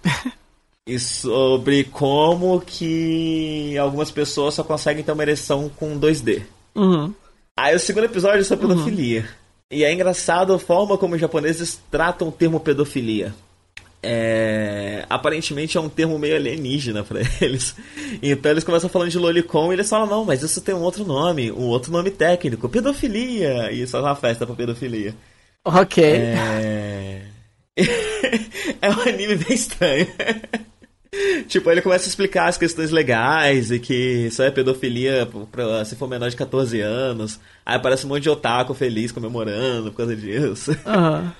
E 0.86 0.98
sobre 0.98 1.84
como 1.84 2.60
que 2.60 3.76
algumas 3.78 4.10
pessoas 4.10 4.54
só 4.54 4.64
conseguem 4.64 5.04
ter 5.04 5.12
uma 5.12 5.22
ereção 5.22 5.68
com 5.68 5.98
2D. 5.98 6.42
Uhum. 6.74 7.14
Aí 7.56 7.74
o 7.74 7.78
segundo 7.78 8.04
episódio 8.04 8.40
é 8.40 8.44
sobre 8.44 8.66
pedofilia. 8.66 9.28
E 9.70 9.84
é 9.84 9.92
engraçado 9.92 10.52
a 10.52 10.58
forma 10.58 10.98
como 10.98 11.14
os 11.14 11.20
japoneses 11.20 11.80
tratam 11.90 12.28
o 12.28 12.32
termo 12.32 12.58
pedofilia. 12.58 13.32
É... 14.02 15.04
Aparentemente 15.08 15.76
é 15.76 15.80
um 15.80 15.88
termo 15.88 16.18
meio 16.18 16.36
alienígena 16.36 17.02
pra 17.02 17.20
eles. 17.40 17.74
Então 18.22 18.50
eles 18.50 18.64
começam 18.64 18.88
falando 18.88 19.10
de 19.10 19.18
lolicon 19.18 19.70
e 19.70 19.76
eles 19.76 19.88
falam, 19.88 20.06
não, 20.06 20.24
mas 20.24 20.42
isso 20.42 20.60
tem 20.60 20.74
um 20.74 20.82
outro 20.82 21.04
nome, 21.04 21.52
um 21.52 21.66
outro 21.66 21.92
nome 21.92 22.10
técnico, 22.10 22.68
pedofilia. 22.68 23.70
E 23.72 23.82
isso 23.82 23.96
é 23.96 24.00
uma 24.00 24.16
festa 24.16 24.46
pra 24.46 24.54
pedofilia. 24.54 25.14
Ok. 25.64 26.02
É... 26.02 27.22
é 28.80 28.90
um 28.90 29.00
anime 29.02 29.36
bem 29.36 29.54
estranho. 29.54 30.06
tipo, 31.48 31.70
ele 31.70 31.82
começa 31.82 32.06
a 32.06 32.08
explicar 32.08 32.48
as 32.48 32.56
questões 32.56 32.90
legais 32.90 33.70
e 33.70 33.78
que 33.78 34.26
isso 34.26 34.42
é 34.42 34.50
pedofilia 34.50 35.28
pra, 35.50 35.84
se 35.84 35.96
for 35.96 36.08
menor 36.08 36.30
de 36.30 36.36
14 36.36 36.80
anos. 36.80 37.38
Aí 37.64 37.76
aparece 37.76 38.06
um 38.06 38.08
monte 38.08 38.22
de 38.22 38.30
otaku 38.30 38.74
feliz 38.74 39.12
comemorando 39.12 39.90
por 39.90 39.98
causa 39.98 40.16
disso. 40.16 40.70
Uhum. 40.86 41.30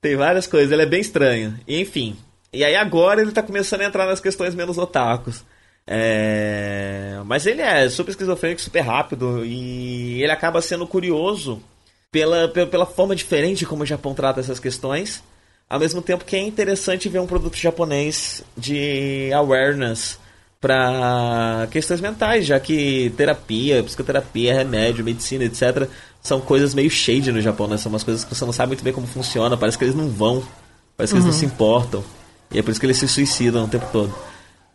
Tem 0.00 0.16
várias 0.16 0.46
coisas, 0.46 0.72
ele 0.72 0.82
é 0.82 0.86
bem 0.86 1.00
estranho. 1.00 1.58
E 1.66 1.80
enfim. 1.80 2.16
E 2.52 2.64
aí 2.64 2.74
agora 2.74 3.20
ele 3.20 3.32
tá 3.32 3.42
começando 3.42 3.82
a 3.82 3.84
entrar 3.84 4.06
nas 4.06 4.20
questões 4.20 4.54
menos 4.54 4.78
otakus. 4.78 5.44
É... 5.86 7.20
Mas 7.26 7.46
ele 7.46 7.62
é 7.62 7.88
super 7.88 8.10
esquizofrênico, 8.10 8.60
super 8.60 8.80
rápido 8.80 9.44
e 9.44 10.22
ele 10.22 10.32
acaba 10.32 10.62
sendo 10.62 10.86
curioso 10.86 11.62
pela, 12.10 12.48
pela, 12.48 12.86
forma 12.86 13.14
diferente 13.14 13.66
como 13.66 13.82
o 13.82 13.86
Japão 13.86 14.14
trata 14.14 14.40
essas 14.40 14.58
questões. 14.58 15.22
Ao 15.68 15.78
mesmo 15.78 16.02
tempo 16.02 16.24
que 16.24 16.34
é 16.34 16.40
interessante 16.40 17.08
ver 17.08 17.20
um 17.20 17.26
produto 17.26 17.56
japonês 17.56 18.42
de 18.56 19.30
awareness 19.32 20.18
para 20.60 21.66
questões 21.70 22.00
mentais, 22.00 22.44
já 22.46 22.60
que 22.60 23.12
terapia, 23.16 23.82
psicoterapia, 23.82 24.54
remédio, 24.54 25.04
medicina, 25.04 25.44
etc., 25.44 25.88
são 26.22 26.40
coisas 26.40 26.74
meio 26.74 26.90
shade 26.90 27.32
no 27.32 27.40
Japão, 27.40 27.66
né? 27.66 27.78
São 27.78 27.90
umas 27.90 28.04
coisas 28.04 28.24
que 28.24 28.34
você 28.34 28.44
não 28.44 28.52
sabe 28.52 28.68
muito 28.70 28.84
bem 28.84 28.92
como 28.92 29.06
funciona, 29.06 29.56
parece 29.56 29.78
que 29.78 29.84
eles 29.84 29.94
não 29.94 30.08
vão, 30.10 30.42
parece 30.96 31.14
que 31.14 31.18
Uhum. 31.18 31.24
eles 31.26 31.34
não 31.34 31.40
se 31.40 31.46
importam. 31.46 32.04
E 32.50 32.58
é 32.58 32.62
por 32.62 32.70
isso 32.70 32.80
que 32.80 32.84
eles 32.84 32.98
se 32.98 33.08
suicidam 33.08 33.64
o 33.64 33.68
tempo 33.68 33.86
todo. 33.90 34.14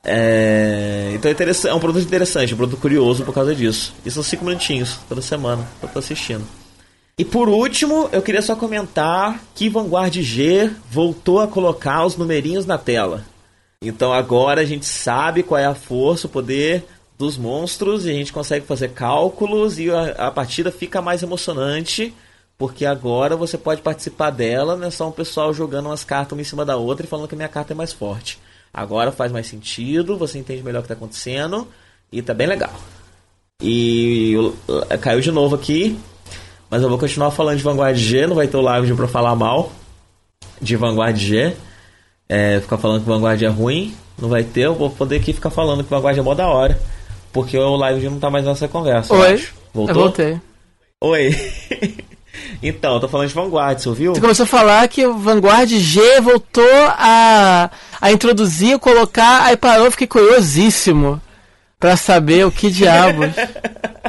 É... 0.04 1.12
Então 1.14 1.30
é, 1.30 1.70
é 1.70 1.74
um 1.74 1.80
produto 1.80 2.04
interessante, 2.04 2.54
um 2.54 2.58
produto 2.58 2.80
curioso 2.80 3.24
por 3.24 3.34
causa 3.34 3.54
disso. 3.54 3.94
E 4.04 4.10
são 4.10 4.24
cinco 4.24 4.46
minutinhos 4.46 4.98
toda 5.08 5.22
semana 5.22 5.68
que 5.80 5.86
eu 5.86 5.90
tô 5.90 6.00
assistindo. 6.00 6.46
E 7.18 7.24
por 7.24 7.48
último, 7.48 8.10
eu 8.12 8.22
queria 8.22 8.42
só 8.42 8.56
comentar 8.56 9.40
que 9.54 9.70
Vanguard 9.70 10.16
G 10.22 10.72
voltou 10.92 11.40
a 11.40 11.48
colocar 11.48 12.06
os 12.06 12.18
numerinhos 12.18 12.66
na 12.66 12.78
tela. 12.78 13.24
Então 13.88 14.12
agora 14.14 14.62
a 14.62 14.66
gente 14.66 14.86
sabe 14.86 15.44
qual 15.44 15.60
é 15.60 15.66
a 15.66 15.76
força, 15.76 16.28
o 16.28 16.30
poder 16.30 16.86
dos 17.18 17.38
monstros 17.38 18.06
e 18.06 18.10
a 18.10 18.14
gente 18.14 18.34
consegue 18.34 18.66
fazer 18.66 18.90
cálculos 18.90 19.80
e 19.80 19.90
a, 19.90 20.28
a 20.28 20.32
partida 20.32 20.72
fica 20.72 21.02
mais 21.02 21.24
emocionante 21.24 22.14
porque 22.58 22.86
agora 22.86 23.36
você 23.36 23.58
pode 23.58 23.82
participar 23.82 24.30
dela, 24.32 24.76
não 24.78 24.88
é 24.88 24.92
só 24.92 25.08
um 25.10 25.12
pessoal 25.12 25.54
jogando 25.54 25.88
umas 25.88 26.04
cartas 26.04 26.34
uma 26.34 26.42
em 26.42 26.46
cima 26.46 26.64
da 26.66 26.78
outra 26.78 27.06
e 27.06 27.10
falando 27.10 27.28
que 27.28 27.36
a 27.36 27.38
minha 27.38 27.50
carta 27.50 27.74
é 27.74 27.76
mais 27.76 27.92
forte. 27.92 28.40
Agora 28.74 29.12
faz 29.12 29.32
mais 29.32 29.48
sentido, 29.48 30.18
você 30.18 30.38
entende 30.40 30.64
melhor 30.64 30.80
o 30.80 30.82
que 30.82 30.86
está 30.86 30.94
acontecendo 30.96 31.68
e 32.12 32.22
tá 32.22 32.34
bem 32.34 32.48
legal. 32.48 32.74
E 33.62 34.32
eu- 34.34 34.56
caiu 35.02 35.20
de 35.22 35.32
novo 35.32 35.56
aqui, 35.56 35.98
mas 36.70 36.82
eu 36.82 36.90
vou 36.90 36.98
continuar 36.98 37.32
falando 37.32 37.58
de 37.58 37.64
Vanguard 37.64 37.98
G, 37.98 38.28
não 38.28 38.36
vai 38.36 38.48
ter 38.48 38.58
o 38.58 38.62
live 38.62 38.94
pra 38.96 39.08
falar 39.08 39.36
mal 39.36 39.72
de 40.62 40.76
Vanguard 40.76 41.18
G. 41.18 41.56
É, 42.28 42.60
ficar 42.60 42.78
falando 42.78 43.02
que 43.02 43.08
Vanguard 43.08 43.42
é 43.42 43.48
ruim, 43.48 43.96
não 44.20 44.30
vai 44.30 44.44
ter, 44.44 44.62
eu 44.62 44.76
vou 44.76 44.90
poder 44.90 45.18
aqui 45.18 45.34
ficar 45.34 45.50
falando 45.50 45.84
que 45.84 45.90
Vanguard 45.90 46.18
é 46.18 46.22
mó 46.22 46.34
da 46.34 46.48
hora. 46.48 46.80
Porque 47.32 47.58
o 47.58 47.76
live 47.76 48.10
não 48.10 48.20
tá 48.20 48.30
mais 48.30 48.46
nessa 48.46 48.68
conversa. 48.68 49.14
Oi. 49.14 49.46
Voltou? 49.74 49.96
Eu 49.96 50.02
voltei. 50.02 50.42
Oi. 51.02 51.36
então, 52.64 52.94
eu 52.94 53.00
tô 53.02 53.10
falando 53.10 53.28
de 53.28 53.34
Vanguard, 53.34 53.78
você 53.78 53.90
ouviu? 53.90 54.16
Você 54.16 54.22
começou 54.22 54.46
a 54.46 54.48
falar 54.48 54.88
que 54.88 55.06
o 55.06 55.18
Vanguard 55.18 55.70
G 55.70 56.22
voltou 56.22 56.64
a, 56.98 57.70
a 58.00 58.12
introduzir, 58.12 58.80
colocar, 58.80 59.44
aí 59.44 59.58
parou, 59.58 59.92
fiquei 59.92 60.08
curiosíssimo 60.08 61.22
pra 61.78 61.98
saber 61.98 62.46
o 62.46 62.52
que 62.52 62.72
diabos 62.72 63.36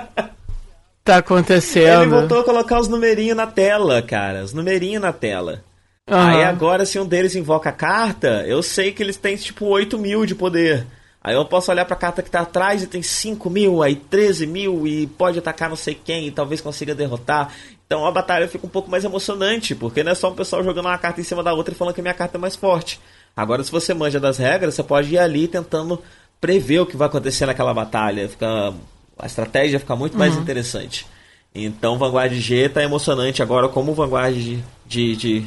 tá 1.03 1.17
acontecendo. 1.17 2.03
Ele 2.03 2.11
voltou 2.11 2.41
a 2.41 2.45
colocar 2.45 2.79
os 2.79 2.87
numerinhos 2.87 3.37
na 3.37 3.49
tela, 3.49 4.01
cara. 4.03 4.45
Os 4.45 4.53
numerinhos 4.53 5.03
na 5.03 5.13
tela. 5.13 5.65
Aham. 6.09 6.29
Aí 6.29 6.45
agora, 6.45 6.87
se 6.87 6.99
um 6.99 7.07
deles 7.07 7.35
invoca 7.35 7.71
a 7.71 7.73
carta, 7.73 8.45
eu 8.47 8.63
sei 8.63 8.93
que 8.93 9.03
eles 9.03 9.17
têm 9.17 9.37
tipo 9.37 9.67
8 9.67 9.99
mil 9.99 10.25
de 10.25 10.35
poder. 10.35 10.87
Aí 11.21 11.35
eu 11.35 11.45
posso 11.45 11.73
olhar 11.73 11.85
pra 11.85 11.97
carta 11.97 12.23
que 12.23 12.31
tá 12.31 12.43
atrás 12.43 12.85
e 12.85 12.87
tem 12.87 13.03
5 13.03 13.51
mil, 13.51 13.83
aí 13.83 13.97
13 13.97 14.47
mil 14.47 14.87
e 14.87 15.09
pode 15.09 15.41
atacar 15.41 15.69
não 15.69 15.75
sei 15.75 15.93
quem 15.93 16.29
e 16.29 16.31
talvez 16.31 16.61
consiga 16.61 16.95
derrotar. 16.95 17.53
Então 17.85 18.07
a 18.07 18.13
batalha 18.13 18.47
fica 18.47 18.65
um 18.65 18.71
pouco 18.71 18.89
mais 18.89 19.05
emocionante, 19.05 19.75
porque 19.75 20.05
não 20.05 20.13
é 20.13 20.15
só 20.15 20.31
um 20.31 20.37
pessoal 20.37 20.63
jogando 20.63 20.87
uma 20.87 20.99
carta 20.99 21.21
em 21.21 21.25
cima 21.25 21.43
da 21.43 21.53
outra 21.53 21.75
e 21.75 21.77
falando 21.77 21.95
que 21.95 22.01
a 22.01 22.03
minha 22.03 22.15
carta 22.15 22.39
é 22.39 22.41
mais 22.41 22.55
forte. 22.55 23.01
Agora, 23.37 23.65
se 23.65 23.73
você 23.73 23.93
manja 23.93 24.21
das 24.21 24.39
regras, 24.39 24.75
você 24.75 24.85
pode 24.85 25.13
ir 25.13 25.19
ali 25.19 25.49
tentando 25.49 26.01
prever 26.41 26.81
o 26.81 26.87
que 26.87 26.97
vai 26.97 27.09
acontecer 27.09 27.47
naquela 27.47 27.75
batalha. 27.75 28.29
Fica, 28.29 28.73
a 29.19 29.27
estratégia 29.27 29.81
fica 29.81 29.97
muito 29.97 30.17
mais 30.17 30.37
interessante. 30.37 31.07
Então, 31.53 31.99
Vanguard 31.99 32.33
G 32.35 32.69
tá 32.69 32.83
emocionante 32.83 33.43
agora 33.43 33.69
como 33.69 33.93
o 33.93 33.95
Vanguard 33.95 34.35
de, 34.35 34.63
de, 34.87 35.17
de, 35.17 35.47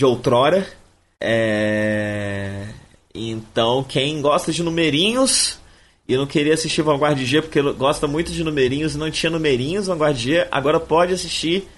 de 0.00 0.04
outrora. 0.06 0.66
É... 1.20 2.68
Então, 3.14 3.84
quem 3.84 4.22
gosta 4.22 4.50
de 4.50 4.62
numerinhos 4.62 5.58
e 6.08 6.16
não 6.16 6.26
queria 6.26 6.54
assistir 6.54 6.80
Vanguard 6.80 7.18
G 7.22 7.42
porque 7.42 7.60
gosta 7.74 8.08
muito 8.08 8.32
de 8.32 8.42
numerinhos 8.42 8.94
e 8.94 8.98
não 8.98 9.10
tinha 9.10 9.28
numerinhos, 9.28 9.88
Vanguard 9.88 10.16
G 10.16 10.48
agora 10.50 10.80
pode 10.80 11.12
assistir 11.12 11.68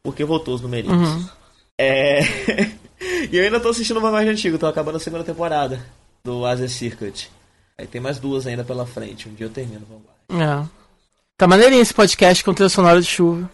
porque 0.00 0.24
voltou 0.24 0.54
os 0.54 0.60
numerinhos. 0.60 1.26
É... 1.76 2.20
e 3.30 3.36
eu 3.36 3.42
ainda 3.42 3.58
tô 3.58 3.70
assistindo 3.70 4.00
Vanguard 4.00 4.28
antigo, 4.28 4.58
tô 4.58 4.66
acabando 4.66 4.96
a 4.96 5.00
segunda 5.00 5.24
temporada 5.24 5.84
do 6.22 6.46
Asia 6.46 6.68
Circuit. 6.68 7.30
Aí 7.76 7.86
tem 7.86 8.00
mais 8.00 8.20
duas 8.20 8.46
ainda 8.46 8.62
pela 8.62 8.86
frente, 8.86 9.28
um 9.28 9.34
dia 9.34 9.46
eu 9.46 9.50
termino 9.50 9.84
o 9.90 10.38
Vanguard. 10.38 10.64
É. 10.64 10.68
Tá 11.36 11.48
maneirinho 11.48 11.82
esse 11.82 11.92
podcast 11.92 12.44
com 12.44 12.54
trilha 12.54 12.68
sonora 12.68 13.00
de 13.00 13.08
chuva. 13.08 13.50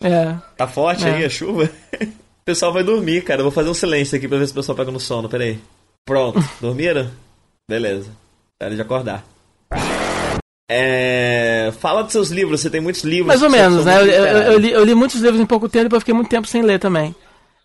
É. 0.00 0.36
Tá 0.56 0.68
forte 0.68 1.04
É. 1.04 1.14
aí 1.14 1.24
a 1.24 1.28
chuva? 1.28 1.68
o 2.42 2.44
pessoal 2.44 2.72
vai 2.72 2.82
dormir, 2.82 3.22
cara. 3.22 3.40
Eu 3.40 3.44
vou 3.44 3.52
fazer 3.52 3.70
um 3.70 3.74
silêncio 3.74 4.16
aqui 4.16 4.26
pra 4.26 4.38
ver 4.38 4.46
se 4.46 4.52
o 4.52 4.56
pessoal 4.56 4.76
pega 4.76 4.90
no 4.90 4.98
sono. 5.00 5.28
Pera 5.28 5.44
aí. 5.44 5.58
Pronto. 6.04 6.42
Dormiram? 6.60 7.08
Beleza. 7.68 8.10
Espera 8.54 8.74
de 8.74 8.82
acordar. 8.82 9.24
É... 10.70 11.72
Fala 11.80 12.02
dos 12.02 12.12
seus 12.12 12.30
livros. 12.30 12.60
Você 12.60 12.70
tem 12.70 12.80
muitos 12.80 13.04
livros. 13.04 13.28
Mais 13.28 13.42
ou 13.42 13.50
menos, 13.50 13.84
né? 13.84 14.00
Eu, 14.02 14.06
eu- 14.52 14.58
li, 14.58 14.72
eu 14.72 14.84
li 14.84 14.94
muitos 14.94 15.20
livros 15.20 15.40
em 15.40 15.46
pouco 15.46 15.68
tempo 15.68 15.82
e 15.82 15.88
depois 15.88 16.02
fiquei 16.02 16.14
muito 16.14 16.28
tempo 16.30 16.46
sem 16.46 16.62
ler 16.62 16.78
também. 16.78 17.14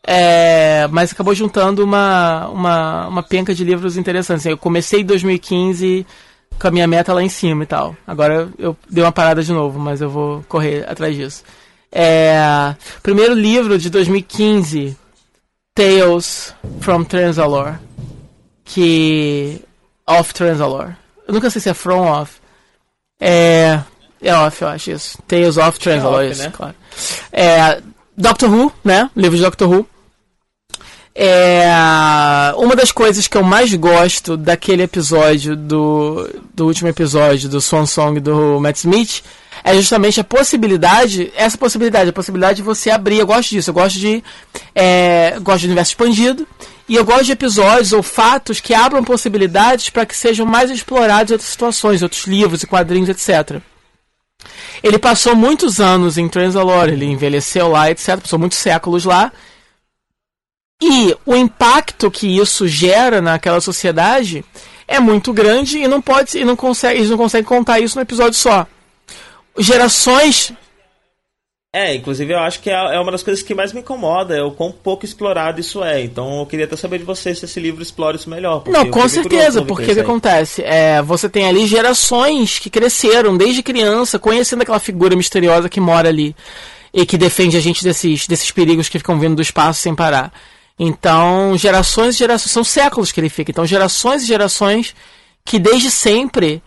É, 0.05 0.87
mas 0.91 1.11
acabou 1.11 1.33
juntando 1.33 1.83
uma, 1.83 2.47
uma, 2.49 3.07
uma 3.07 3.23
penca 3.23 3.53
de 3.53 3.63
livros 3.63 3.97
interessantes. 3.97 4.45
Eu 4.45 4.57
comecei 4.57 5.01
em 5.01 5.05
2015 5.05 6.05
com 6.59 6.67
a 6.67 6.71
minha 6.71 6.87
meta 6.87 7.13
lá 7.13 7.21
em 7.21 7.29
cima 7.29 7.63
e 7.63 7.65
tal. 7.67 7.95
Agora 8.05 8.49
eu 8.57 8.75
dei 8.89 9.03
uma 9.03 9.11
parada 9.11 9.41
de 9.43 9.51
novo, 9.51 9.77
mas 9.79 10.01
eu 10.01 10.09
vou 10.09 10.43
correr 10.47 10.85
atrás 10.89 11.15
disso. 11.15 11.43
É, 11.91 12.75
primeiro 13.01 13.33
livro 13.33 13.77
de 13.77 13.89
2015, 13.89 14.97
Tales 15.73 16.53
from 16.81 17.03
Transalore, 17.03 17.77
que 18.65 19.61
Off 20.05 20.33
Transalore. 20.33 20.95
Eu 21.27 21.33
nunca 21.33 21.49
sei 21.49 21.61
se 21.61 21.69
é 21.69 21.73
From 21.73 22.07
Off. 22.07 22.39
É. 23.19 23.79
É 24.21 24.35
Off, 24.35 24.61
eu 24.61 24.67
acho 24.67 24.91
isso. 24.91 25.17
Tales 25.27 25.57
of 25.57 25.79
Transalore, 25.79 26.27
é 26.27 26.29
off, 26.29 26.33
isso, 26.33 26.43
né? 26.43 26.53
claro. 26.55 26.75
É. 27.31 27.81
Doctor 28.17 28.49
Who, 28.49 28.71
né? 28.83 29.09
Livro 29.15 29.37
de 29.37 29.43
Doctor 29.43 29.69
Who. 29.69 29.87
É, 31.19 31.65
uma 32.57 32.75
das 32.75 32.91
coisas 32.91 33.27
que 33.27 33.35
eu 33.35 33.41
mais 33.41 33.73
gosto 33.73 34.37
daquele 34.37 34.83
episódio, 34.83 35.55
do, 35.55 36.29
do 36.53 36.67
último 36.67 36.89
episódio 36.89 37.49
do 37.49 37.59
Swan 37.59 37.87
Song 37.87 38.19
do 38.19 38.59
Matt 38.59 38.77
Smith, 38.77 39.23
é 39.67 39.75
justamente 39.75 40.17
a 40.21 40.23
possibilidade, 40.23 41.29
essa 41.35 41.57
possibilidade, 41.57 42.09
a 42.09 42.13
possibilidade 42.13 42.55
de 42.55 42.61
você 42.61 42.89
abrir. 42.89 43.19
Eu 43.19 43.27
gosto 43.27 43.49
disso, 43.49 43.69
eu 43.69 43.73
gosto 43.73 43.99
de. 43.99 44.23
É, 44.73 45.37
gosto 45.41 45.59
de 45.59 45.65
universo 45.65 45.91
expandido. 45.91 46.47
E 46.87 46.95
eu 46.95 47.03
gosto 47.03 47.25
de 47.25 47.33
episódios 47.33 47.91
ou 47.91 48.01
fatos 48.01 48.61
que 48.61 48.73
abram 48.73 49.03
possibilidades 49.03 49.89
para 49.89 50.05
que 50.05 50.15
sejam 50.15 50.45
mais 50.45 50.71
explorados 50.71 51.31
outras 51.31 51.49
situações, 51.49 52.01
outros 52.01 52.25
livros 52.25 52.63
e 52.63 52.67
quadrinhos, 52.67 53.09
etc. 53.09 53.61
Ele 54.81 54.97
passou 54.97 55.35
muitos 55.35 55.81
anos 55.81 56.17
em 56.17 56.29
Transalore, 56.29 56.93
ele 56.93 57.05
envelheceu 57.05 57.67
lá, 57.67 57.91
etc. 57.91 58.21
Passou 58.21 58.39
muitos 58.39 58.59
séculos 58.59 59.03
lá. 59.03 59.33
E 60.81 61.13
o 61.25 61.35
impacto 61.35 62.09
que 62.09 62.37
isso 62.37 62.69
gera 62.69 63.21
naquela 63.21 63.59
sociedade 63.59 64.45
é 64.87 64.97
muito 64.97 65.33
grande 65.33 65.79
e 65.79 65.89
não 65.89 66.01
pode 66.01 66.37
e 66.37 66.45
não 66.45 66.55
consegue, 66.55 66.99
eles 66.99 67.09
não 67.09 67.17
conseguem 67.17 67.43
contar 67.43 67.81
isso 67.81 67.97
no 67.97 68.03
episódio 68.03 68.39
só. 68.39 68.65
Gerações 69.57 70.53
é, 71.77 71.93
inclusive 71.93 72.33
eu 72.33 72.39
acho 72.39 72.59
que 72.61 72.71
é, 72.71 72.73
é 72.73 72.99
uma 72.99 73.11
das 73.11 73.21
coisas 73.21 73.43
que 73.43 73.53
mais 73.53 73.71
me 73.71 73.81
incomoda, 73.81 74.35
é 74.35 74.41
o 74.41 74.49
quão 74.49 74.71
pouco 74.71 75.05
explorado 75.05 75.59
isso 75.59 75.83
é. 75.83 76.01
Então 76.01 76.39
eu 76.39 76.45
queria 76.47 76.65
até 76.65 76.75
saber 76.75 76.97
de 76.97 77.03
você 77.03 77.35
se 77.35 77.45
esse 77.45 77.59
livro 77.59 77.83
explora 77.83 78.15
isso 78.15 78.29
melhor. 78.29 78.63
Não, 78.65 78.89
com 78.89 79.07
certeza, 79.07 79.61
porque 79.61 79.91
o 79.91 79.93
que 79.93 79.99
acontece? 79.99 80.63
É, 80.63 81.01
você 81.03 81.29
tem 81.29 81.45
ali 81.47 81.67
gerações 81.67 82.57
que 82.57 82.69
cresceram 82.69 83.37
desde 83.37 83.61
criança 83.61 84.17
conhecendo 84.17 84.63
aquela 84.63 84.79
figura 84.79 85.15
misteriosa 85.15 85.69
que 85.69 85.79
mora 85.79 86.09
ali 86.09 86.35
e 86.91 87.05
que 87.05 87.17
defende 87.17 87.57
a 87.57 87.59
gente 87.59 87.83
desses, 87.83 88.25
desses 88.25 88.49
perigos 88.49 88.89
que 88.89 88.97
ficam 88.97 89.19
vindo 89.19 89.35
do 89.35 89.41
espaço 89.41 89.81
sem 89.81 89.93
parar. 89.93 90.33
Então, 90.79 91.55
gerações 91.57 92.15
e 92.15 92.19
gerações, 92.19 92.51
são 92.51 92.63
séculos 92.63 93.11
que 93.11 93.19
ele 93.19 93.29
fica. 93.29 93.51
Então, 93.51 93.65
gerações 93.67 94.23
e 94.23 94.27
gerações 94.27 94.95
que 95.45 95.59
desde 95.59 95.91
sempre 95.91 96.61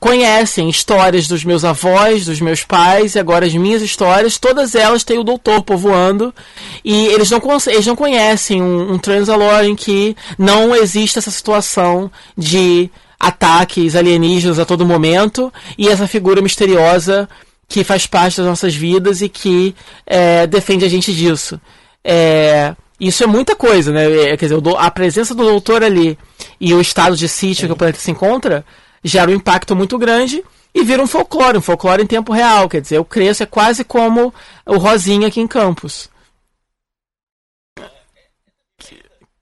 conhecem 0.00 0.70
histórias 0.70 1.28
dos 1.28 1.44
meus 1.44 1.62
avós, 1.62 2.24
dos 2.24 2.40
meus 2.40 2.64
pais 2.64 3.14
e 3.14 3.18
agora 3.18 3.44
as 3.44 3.54
minhas 3.54 3.82
histórias, 3.82 4.38
todas 4.38 4.74
elas 4.74 5.04
têm 5.04 5.18
o 5.18 5.24
doutor 5.24 5.62
povoando 5.62 6.34
e 6.82 7.06
eles 7.08 7.30
não, 7.30 7.40
eles 7.66 7.86
não 7.86 7.94
conhecem 7.94 8.62
um, 8.62 8.94
um 8.94 8.98
Transalore 8.98 9.68
em 9.68 9.76
que 9.76 10.16
não 10.38 10.74
existe 10.74 11.18
essa 11.18 11.30
situação 11.30 12.10
de 12.36 12.90
ataques 13.20 13.94
alienígenas 13.94 14.58
a 14.58 14.64
todo 14.64 14.86
momento 14.86 15.52
e 15.76 15.86
essa 15.86 16.06
figura 16.06 16.40
misteriosa 16.40 17.28
que 17.68 17.84
faz 17.84 18.06
parte 18.06 18.38
das 18.38 18.46
nossas 18.46 18.74
vidas 18.74 19.20
e 19.20 19.28
que 19.28 19.74
é, 20.06 20.46
defende 20.46 20.86
a 20.86 20.88
gente 20.88 21.12
disso. 21.12 21.60
É, 22.02 22.74
isso 22.98 23.22
é 23.22 23.26
muita 23.26 23.54
coisa, 23.54 23.92
né? 23.92 24.30
É, 24.30 24.36
quer 24.38 24.46
dizer, 24.46 24.60
a 24.78 24.90
presença 24.90 25.34
do 25.34 25.44
doutor 25.44 25.84
ali 25.84 26.18
e 26.58 26.72
o 26.72 26.80
estado 26.80 27.14
de 27.14 27.28
sítio 27.28 27.66
que 27.66 27.72
o 27.72 27.76
planeta 27.76 27.98
se 27.98 28.10
encontra 28.10 28.64
gera 29.02 29.30
um 29.30 29.34
impacto 29.34 29.74
muito 29.74 29.98
grande 29.98 30.44
e 30.74 30.84
vira 30.84 31.02
um 31.02 31.06
folclore, 31.06 31.58
um 31.58 31.62
folclore 31.62 32.02
em 32.02 32.06
tempo 32.06 32.32
real. 32.32 32.68
Quer 32.68 32.80
dizer, 32.80 32.98
o 32.98 33.04
cresço 33.04 33.42
é 33.42 33.46
quase 33.46 33.84
como 33.84 34.32
o 34.66 34.76
Rosinha 34.76 35.28
aqui 35.28 35.40
em 35.40 35.46
Campos. 35.46 36.08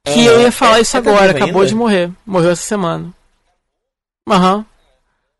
Que 0.04 0.24
eu 0.24 0.40
ia 0.40 0.50
falar 0.50 0.78
é, 0.78 0.80
isso 0.80 0.96
é 0.96 1.00
agora, 1.00 1.32
acabou 1.32 1.60
ainda? 1.60 1.66
de 1.66 1.74
morrer. 1.74 2.10
Morreu 2.24 2.50
essa 2.50 2.62
semana. 2.62 3.12
Aham. 4.28 4.56
Uhum. 4.56 4.64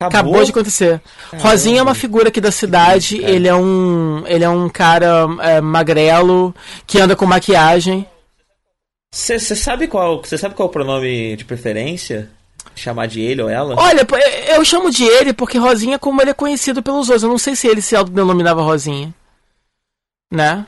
Acabou? 0.01 0.31
Acabou? 0.31 0.45
de 0.45 0.51
acontecer. 0.53 1.01
Caramba. 1.31 1.49
Rosinha 1.49 1.81
é 1.81 1.83
uma 1.83 1.95
figura 1.95 2.29
aqui 2.29 2.41
da 2.41 2.53
cidade. 2.53 3.21
ele 3.21 3.49
é 3.49 3.55
um, 3.55 4.25
ele 4.27 4.45
é 4.45 4.49
um 4.49 4.69
cara 4.69 5.27
é, 5.41 5.61
magrelo 5.61 6.55
que 6.87 7.01
anda 7.01 7.17
com 7.17 7.27
maquiagem. 7.27 8.07
Você 9.13 9.39
sabe 9.39 9.89
qual, 9.89 10.23
você 10.23 10.39
sabe 10.39 10.55
qual 10.55 10.69
é 10.69 10.71
o 10.71 10.73
pronome 10.73 11.35
de 11.35 11.45
preferência? 11.45 12.31
Chamar 12.79 13.07
de 13.07 13.21
ele 13.21 13.43
ou 13.43 13.49
ela? 13.49 13.75
Olha, 13.77 14.07
eu 14.55 14.65
chamo 14.65 14.91
de 14.91 15.05
ele 15.05 15.33
porque 15.33 15.59
Rosinha, 15.59 15.99
como 15.99 16.23
ele 16.23 16.31
é 16.31 16.35
conhecido 16.35 16.83
pelos 16.83 17.09
outros, 17.09 17.25
eu 17.25 17.29
não 17.29 17.39
sei 17.39 17.57
se 17.57 17.67
ele 17.67 17.83
se 17.83 17.97
autodenominava 17.97 18.63
Rosinha, 18.63 19.13
né? 20.31 20.65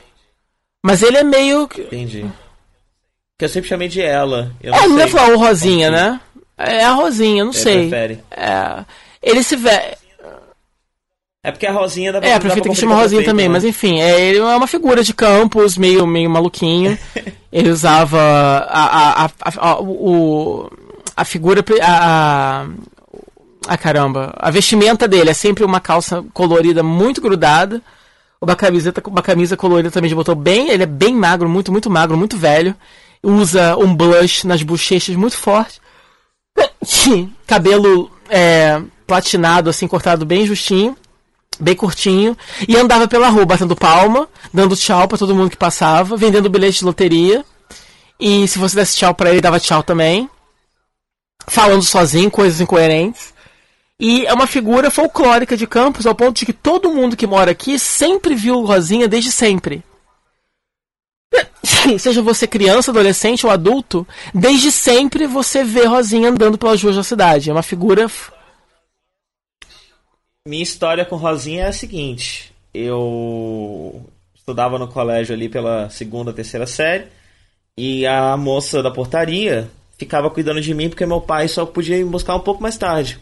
Mas 0.83 1.01
ele 1.01 1.17
é 1.17 1.23
meio. 1.23 1.69
Entendi. 1.77 2.25
Que 3.37 3.45
eu 3.45 3.49
sempre 3.49 3.69
chamei 3.69 3.87
de 3.87 4.01
ela. 4.01 4.51
Eu 4.61 4.73
é, 4.73 4.87
não 4.87 4.99
é 4.99 5.07
falar 5.07 5.33
o 5.33 5.37
Rosinha, 5.37 5.89
né? 5.89 6.19
É 6.57 6.83
a 6.83 6.91
Rosinha, 6.91 7.43
não 7.43 7.51
ele 7.51 7.59
sei. 7.59 7.89
Prefere. 7.89 8.19
É. 8.29 8.85
Ele 9.21 9.43
se 9.43 9.55
vê. 9.55 9.97
É 11.43 11.51
porque 11.51 11.65
a 11.65 11.71
Rosinha 11.71 12.11
pra 12.13 12.27
É, 12.27 12.35
a 12.35 12.39
prefeita 12.39 12.69
que 12.69 12.75
chama 12.75 12.95
Rosinha 12.95 13.23
também, 13.23 13.47
né? 13.47 13.53
mas 13.53 13.63
enfim, 13.63 13.99
é, 13.99 14.21
ele 14.21 14.37
é 14.37 14.43
uma 14.43 14.67
figura 14.67 15.03
de 15.03 15.11
campos, 15.11 15.75
meio, 15.75 16.05
meio 16.05 16.29
maluquinho. 16.29 16.97
ele 17.51 17.69
usava 17.69 18.19
a, 18.19 19.23
a, 19.23 19.25
a, 19.25 19.31
a, 19.57 19.79
o, 19.81 20.69
a 21.21 21.25
figura. 21.25 21.63
A, 21.81 22.67
a, 23.67 23.77
caramba. 23.77 24.33
A 24.37 24.49
vestimenta 24.49 25.07
dele 25.07 25.29
é 25.29 25.33
sempre 25.33 25.63
uma 25.63 25.79
calça 25.79 26.23
colorida 26.33 26.83
muito 26.83 27.21
grudada. 27.21 27.81
Uma 28.41 28.55
camiseta, 28.55 29.03
uma 29.07 29.21
camisa 29.21 29.55
colorida 29.55 29.91
também 29.91 30.09
de 30.09 30.15
botão 30.15 30.35
bem. 30.35 30.69
Ele 30.69 30.83
é 30.83 30.87
bem 30.87 31.15
magro, 31.15 31.47
muito, 31.47 31.71
muito 31.71 31.89
magro, 31.89 32.17
muito 32.17 32.37
velho. 32.37 32.75
Usa 33.21 33.77
um 33.77 33.95
blush 33.95 34.45
nas 34.45 34.63
bochechas 34.63 35.15
muito 35.15 35.37
forte. 35.37 35.79
Cabelo 37.45 38.11
é, 38.29 38.81
platinado, 39.05 39.69
assim, 39.69 39.87
cortado 39.87 40.25
bem 40.25 40.45
justinho, 40.45 40.97
bem 41.59 41.75
curtinho, 41.75 42.35
e 42.67 42.75
andava 42.75 43.07
pela 43.07 43.29
rua 43.29 43.45
batendo 43.45 43.75
palma, 43.75 44.27
dando 44.53 44.75
tchau 44.75 45.07
para 45.07 45.17
todo 45.17 45.35
mundo 45.35 45.49
que 45.49 45.57
passava, 45.57 46.17
vendendo 46.17 46.49
bilhete 46.49 46.79
de 46.79 46.85
loteria. 46.85 47.45
E 48.19 48.47
se 48.47 48.57
você 48.57 48.75
desse 48.75 48.97
tchau 48.97 49.13
para 49.13 49.29
ele, 49.31 49.41
dava 49.41 49.59
tchau 49.59 49.83
também. 49.83 50.29
Falando 51.47 51.83
sozinho, 51.83 52.31
coisas 52.31 52.61
incoerentes. 52.61 53.33
E 53.99 54.25
é 54.25 54.33
uma 54.33 54.47
figura 54.47 54.89
folclórica 54.89 55.55
de 55.55 55.67
Campos, 55.67 56.05
ao 56.05 56.15
ponto 56.15 56.37
de 56.37 56.45
que 56.45 56.53
todo 56.53 56.91
mundo 56.91 57.15
que 57.15 57.27
mora 57.27 57.51
aqui 57.51 57.77
sempre 57.77 58.33
viu 58.33 58.65
Rosinha 58.65 59.07
desde 59.07 59.31
sempre. 59.31 59.83
Seja 61.99 62.21
você 62.21 62.47
criança, 62.47 62.91
adolescente 62.91 63.45
ou 63.45 63.51
adulto, 63.51 64.07
desde 64.33 64.71
sempre 64.71 65.27
você 65.27 65.63
vê 65.63 65.85
Rosinha 65.85 66.29
andando 66.29 66.57
pelas 66.57 66.81
ruas 66.81 66.95
da 66.95 67.03
cidade. 67.03 67.49
É 67.49 67.53
uma 67.53 67.63
figura 67.63 68.07
minha 70.47 70.63
história 70.63 71.05
com 71.05 71.17
Rosinha 71.17 71.65
é 71.65 71.67
a 71.67 71.73
seguinte: 71.73 72.51
eu 72.73 74.03
estudava 74.33 74.79
no 74.79 74.87
colégio 74.87 75.35
ali 75.35 75.47
pela 75.47 75.87
segunda, 75.91 76.33
terceira 76.33 76.65
série 76.65 77.05
e 77.77 78.07
a 78.07 78.35
moça 78.35 78.81
da 78.81 78.89
portaria 78.89 79.69
ficava 80.01 80.31
cuidando 80.31 80.59
de 80.59 80.73
mim 80.73 80.89
porque 80.89 81.05
meu 81.05 81.21
pai 81.21 81.47
só 81.47 81.63
podia 81.63 81.95
ir 81.95 82.03
buscar 82.03 82.35
um 82.35 82.39
pouco 82.39 82.61
mais 82.61 82.75
tarde. 82.75 83.19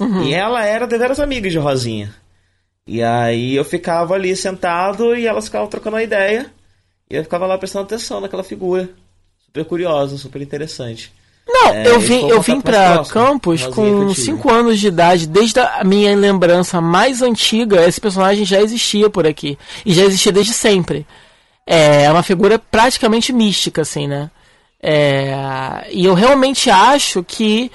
Uhum. 0.00 0.24
E 0.24 0.34
ela 0.34 0.64
era 0.64 0.84
deveras 0.84 1.20
amiga 1.20 1.48
de 1.48 1.58
Rosinha. 1.58 2.12
E 2.84 3.02
aí 3.02 3.54
eu 3.54 3.64
ficava 3.64 4.14
ali 4.14 4.34
sentado 4.34 5.14
e 5.14 5.28
elas 5.28 5.44
ficavam 5.44 5.68
trocando 5.68 5.94
uma 5.94 6.02
ideia. 6.02 6.46
E 7.08 7.14
eu 7.14 7.22
ficava 7.22 7.46
lá 7.46 7.56
prestando 7.56 7.84
atenção 7.84 8.20
naquela 8.20 8.42
figura. 8.42 8.90
Super 9.44 9.64
curiosa, 9.64 10.18
super 10.18 10.42
interessante. 10.42 11.12
Não, 11.46 11.72
é, 11.72 11.86
eu 11.86 12.00
vim, 12.00 12.28
eu 12.28 12.42
vim 12.42 12.60
pra 12.60 13.04
Campos 13.04 13.66
com 13.68 14.12
5 14.12 14.52
anos 14.52 14.80
de 14.80 14.88
idade. 14.88 15.26
Desde 15.26 15.60
a 15.60 15.84
minha 15.84 16.14
lembrança 16.16 16.80
mais 16.80 17.22
antiga, 17.22 17.86
esse 17.86 18.00
personagem 18.00 18.44
já 18.44 18.60
existia 18.60 19.08
por 19.08 19.24
aqui. 19.24 19.56
E 19.86 19.94
já 19.94 20.04
existia 20.04 20.32
desde 20.32 20.52
sempre. 20.52 21.06
É 21.64 22.10
uma 22.10 22.22
figura 22.22 22.58
praticamente 22.58 23.32
mística, 23.32 23.82
assim, 23.82 24.08
né? 24.08 24.30
É, 24.80 25.86
e 25.90 26.04
eu 26.04 26.14
realmente 26.14 26.70
acho 26.70 27.24
que 27.24 27.70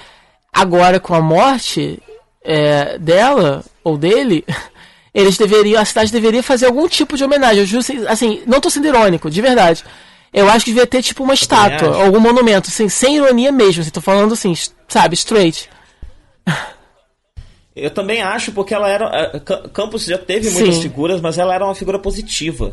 agora 0.52 0.98
com 0.98 1.14
a 1.14 1.20
morte 1.20 2.02
é, 2.42 2.98
dela, 2.98 3.64
ou 3.82 3.98
dele, 3.98 4.44
eles 5.12 5.36
deveriam, 5.36 5.80
a 5.80 5.84
cidade 5.84 6.12
deveria 6.12 6.42
fazer 6.42 6.66
algum 6.66 6.88
tipo 6.88 7.16
de 7.16 7.24
homenagem. 7.24 7.66
Juro, 7.66 7.84
assim, 8.08 8.42
não 8.46 8.60
tô 8.60 8.70
sendo 8.70 8.86
irônico, 8.86 9.30
de 9.30 9.40
verdade. 9.40 9.84
Eu 10.32 10.48
acho 10.48 10.64
que 10.64 10.72
devia 10.72 10.86
ter, 10.86 11.00
tipo, 11.00 11.22
uma 11.22 11.34
estátua, 11.34 12.02
algum 12.02 12.18
monumento, 12.18 12.68
assim, 12.68 12.88
sem 12.88 13.16
ironia 13.16 13.52
mesmo. 13.52 13.82
Assim, 13.82 13.90
tô 13.90 14.00
falando 14.00 14.32
assim, 14.32 14.52
sabe, 14.88 15.14
straight. 15.14 15.70
Eu 17.76 17.90
também 17.90 18.22
acho, 18.22 18.52
porque 18.52 18.72
ela 18.72 18.88
era. 18.88 19.40
Campos 19.72 20.04
já 20.04 20.16
teve 20.16 20.48
muitas 20.50 20.76
Sim. 20.76 20.82
figuras, 20.82 21.20
mas 21.20 21.38
ela 21.38 21.52
era 21.52 21.64
uma 21.64 21.74
figura 21.74 21.98
positiva. 21.98 22.72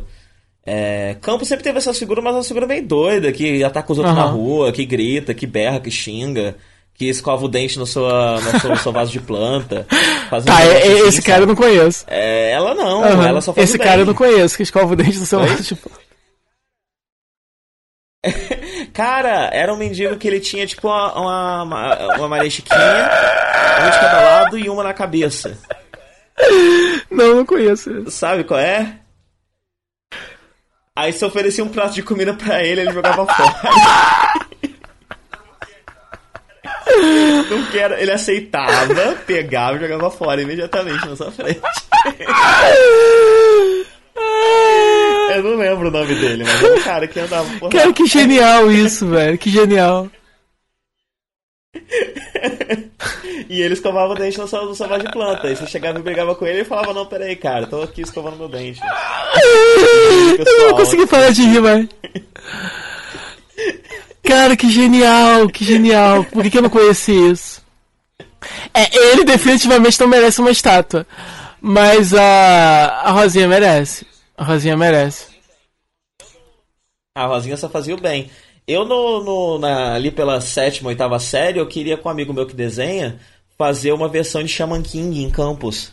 É, 0.65 1.15
Campos 1.21 1.47
sempre 1.47 1.63
teve 1.63 1.79
essas 1.79 1.97
figuras, 1.97 2.23
mas 2.23 2.33
é 2.33 2.37
uma 2.37 2.43
figura 2.43 2.67
meio 2.67 2.85
doida, 2.85 3.31
que 3.31 3.63
ataca 3.63 3.91
os 3.91 3.97
outros 3.97 4.15
uhum. 4.15 4.21
na 4.21 4.29
rua, 4.29 4.71
que 4.71 4.85
grita, 4.85 5.33
que 5.33 5.47
berra, 5.47 5.79
que 5.79 5.89
xinga, 5.89 6.55
que 6.93 7.05
escova 7.05 7.45
o 7.45 7.47
dente 7.47 7.79
no, 7.79 7.85
sua, 7.85 8.39
no, 8.39 8.59
seu, 8.59 8.75
seu 8.75 8.91
vaso 8.91 9.11
de 9.11 9.19
planta. 9.19 9.87
tá, 10.29 10.61
é, 10.63 10.77
assim, 10.77 11.07
esse 11.07 11.21
cara 11.21 11.43
eu 11.43 11.47
não 11.47 11.55
conheço. 11.55 12.05
É, 12.07 12.51
ela 12.51 12.75
não, 12.75 13.01
uhum. 13.01 13.23
ela 13.23 13.41
só 13.41 13.53
faz 13.53 13.69
Esse 13.69 13.79
cara 13.79 14.01
eu 14.01 14.05
não 14.05 14.13
conheço, 14.13 14.55
que 14.55 14.63
escova 14.63 14.93
o 14.93 14.95
dente 14.95 15.17
no 15.17 15.25
seu 15.25 15.39
vaso 15.39 15.63
de 15.63 15.75
planta. 15.75 16.11
Cara, 18.93 19.49
era 19.51 19.73
um 19.73 19.77
mendigo 19.77 20.15
que 20.17 20.27
ele 20.27 20.39
tinha 20.39 20.67
tipo 20.67 20.87
uma, 20.87 21.13
uma, 21.13 21.63
uma, 21.63 22.15
uma 22.17 22.27
Maria 22.27 22.51
Chiquinha, 22.51 22.77
uma 22.77 23.89
de 23.89 23.99
cada 23.99 24.21
lado 24.21 24.59
e 24.59 24.69
uma 24.69 24.83
na 24.83 24.93
cabeça. 24.93 25.57
Não, 27.09 27.35
não 27.35 27.45
conheço. 27.45 28.09
Sabe 28.09 28.43
qual 28.43 28.59
é? 28.59 29.00
Aí 31.01 31.11
se 31.11 31.25
oferecia 31.25 31.63
um 31.63 31.67
prato 31.67 31.95
de 31.95 32.03
comida 32.03 32.31
pra 32.31 32.63
ele, 32.63 32.81
ele 32.81 32.91
jogava 32.91 33.25
fora. 33.25 33.55
Não 37.49 37.65
quero, 37.71 37.95
ele 37.95 38.11
aceitava, 38.11 39.15
pegava 39.25 39.77
e 39.77 39.79
jogava 39.79 40.11
fora 40.11 40.43
imediatamente 40.43 41.03
na 41.07 41.15
sua 41.15 41.31
frente. 41.31 41.59
Eu 45.33 45.43
não 45.43 45.57
lembro 45.57 45.87
o 45.87 45.91
nome 45.91 46.13
dele, 46.13 46.43
mas 46.43 46.63
é 46.63 46.71
um 46.71 46.81
cara 46.81 47.07
que 47.07 47.19
andava 47.19 47.49
por. 47.57 47.71
Cara, 47.71 47.91
que 47.91 48.05
genial 48.05 48.71
isso, 48.71 49.07
velho. 49.07 49.39
Que 49.39 49.49
genial. 49.49 50.07
E 53.49 53.61
ele 53.61 53.73
escovava 53.73 54.13
o 54.13 54.15
dente 54.15 54.37
no 54.37 54.47
sua, 54.47 54.65
no 54.65 54.75
sua 54.75 54.97
de 54.97 55.11
planta. 55.11 55.47
Aí 55.47 55.55
você 55.55 55.67
chegava 55.67 55.99
e 55.99 56.01
brigava 56.01 56.35
com 56.35 56.45
ele 56.45 56.61
e 56.61 56.65
falava, 56.65 56.93
não, 56.93 57.05
peraí, 57.05 57.35
cara, 57.35 57.67
tô 57.67 57.81
aqui 57.81 58.01
escovando 58.01 58.37
meu 58.37 58.47
dente. 58.47 58.79
Eu 60.37 60.67
não 60.67 60.75
consegui 60.75 61.07
parar 61.07 61.31
de 61.31 61.41
rir, 61.41 61.61
velho. 61.61 61.89
Cara, 64.23 64.55
que 64.55 64.69
genial, 64.69 65.49
que 65.49 65.65
genial. 65.65 66.23
Por 66.25 66.43
que, 66.43 66.49
que 66.49 66.57
eu 66.57 66.61
não 66.61 66.69
conheci 66.69 67.11
isso? 67.11 67.61
É, 68.73 68.95
ele 68.95 69.23
definitivamente 69.23 69.99
não 69.99 70.07
merece 70.07 70.39
uma 70.39 70.51
estátua. 70.51 71.05
Mas 71.59 72.13
a, 72.13 73.01
a 73.03 73.11
Rosinha 73.11 73.47
merece. 73.47 74.05
A 74.37 74.43
Rosinha 74.43 74.77
merece. 74.77 75.27
A 77.15 77.25
Rosinha 77.25 77.57
só 77.57 77.69
fazia 77.69 77.93
o 77.93 78.01
bem. 78.01 78.31
Eu, 78.71 78.85
no, 78.85 79.23
no- 79.23 79.59
na- 79.59 79.93
ali 79.95 80.11
pela 80.11 80.39
sétima, 80.41 80.89
oitava 80.89 81.19
série, 81.19 81.59
eu 81.59 81.67
queria 81.67 81.97
com 81.97 82.07
um 82.09 82.11
amigo 82.11 82.33
meu 82.33 82.45
que 82.45 82.55
desenha 82.55 83.17
fazer 83.57 83.91
uma 83.91 84.07
versão 84.07 84.41
de 84.43 84.49
Shaman 84.49 84.81
King 84.81 85.23
em 85.23 85.29
Campos. 85.29 85.91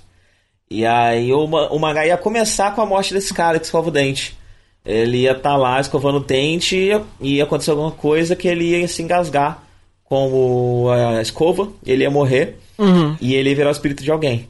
E 0.71 0.85
aí 0.87 1.33
o, 1.33 1.45
o 1.45 1.79
mangá 1.79 2.07
ia 2.07 2.17
começar 2.17 2.75
com 2.75 2.81
a 2.83 2.87
morte 2.87 3.13
desse 3.15 3.33
cara 3.33 3.59
que 3.59 3.65
escova 3.65 3.89
o 3.89 3.93
dente. 3.93 4.37
Ele 4.85 5.19
ia 5.23 5.33
estar 5.33 5.57
lá 5.57 5.81
escovando 5.81 6.17
o 6.19 6.25
dente 6.25 6.77
e 7.21 7.37
ia 7.37 7.45
acontecer 7.45 7.71
alguma 7.71 7.91
coisa 7.91 8.37
que 8.37 8.49
ele 8.49 8.65
ia 8.79 8.89
se 8.89 9.03
engasgar 9.03 9.63
com 10.05 10.29
o- 10.33 10.91
a 10.91 11.21
escova, 11.21 11.69
ele 11.85 12.03
ia 12.05 12.11
morrer 12.11 12.59
Uhum. 12.79 13.17
e 13.21 13.35
ele 13.35 13.51
ia 13.51 13.57
virar 13.57 13.69
o 13.69 13.73
espírito 13.73 14.03
de 14.03 14.11
alguém. 14.11 14.49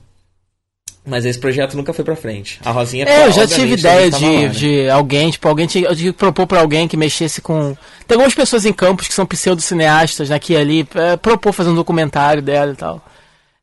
Mas 1.08 1.24
esse 1.24 1.38
projeto 1.38 1.74
nunca 1.76 1.92
foi 1.94 2.04
pra 2.04 2.14
frente. 2.14 2.60
A 2.64 2.70
Rosinha 2.70 3.06
É, 3.08 3.26
eu 3.26 3.32
já 3.32 3.46
tive 3.46 3.72
ideia 3.74 4.10
de, 4.10 4.24
lá, 4.24 4.30
né? 4.42 4.48
de 4.48 4.90
alguém, 4.90 5.30
tipo, 5.30 5.48
alguém 5.48 5.66
tinha, 5.66 5.94
que 5.96 6.12
propor 6.12 6.46
pra 6.46 6.60
alguém 6.60 6.86
que 6.86 6.96
mexesse 6.96 7.40
com. 7.40 7.74
Tem 8.06 8.14
algumas 8.16 8.34
pessoas 8.34 8.66
em 8.66 8.72
campos 8.72 9.08
que 9.08 9.14
são 9.14 9.24
pseudo-cineastas, 9.24 10.28
né, 10.28 10.36
aqui 10.36 10.52
e 10.52 10.56
ali, 10.56 10.86
é, 10.94 11.16
propor 11.16 11.52
fazer 11.52 11.70
um 11.70 11.74
documentário 11.74 12.42
dela 12.42 12.72
e 12.72 12.76
tal. 12.76 13.02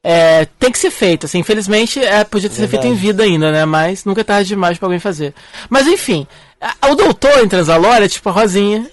É, 0.03 0.45
tem 0.59 0.71
que 0.71 0.77
ser 0.79 0.91
feito, 0.91 1.25
assim, 1.25 1.39
infelizmente 1.39 1.99
é, 1.99 2.23
podia 2.23 2.47
ter 2.49 2.55
sido 2.55 2.67
feito 2.67 2.85
em 2.85 2.93
vida 2.93 3.23
ainda, 3.23 3.51
né, 3.51 3.65
mas 3.65 4.05
nunca 4.05 4.21
é 4.21 4.23
tarde 4.23 4.47
demais 4.49 4.77
pra 4.77 4.85
alguém 4.87 4.99
fazer. 4.99 5.33
Mas 5.69 5.87
enfim, 5.87 6.27
a- 6.61 6.89
o 6.91 6.95
doutor 6.95 7.43
em 7.43 7.47
Transalora 7.47 8.05
é 8.05 8.09
tipo 8.09 8.29
a 8.29 8.31
Rosinha. 8.31 8.87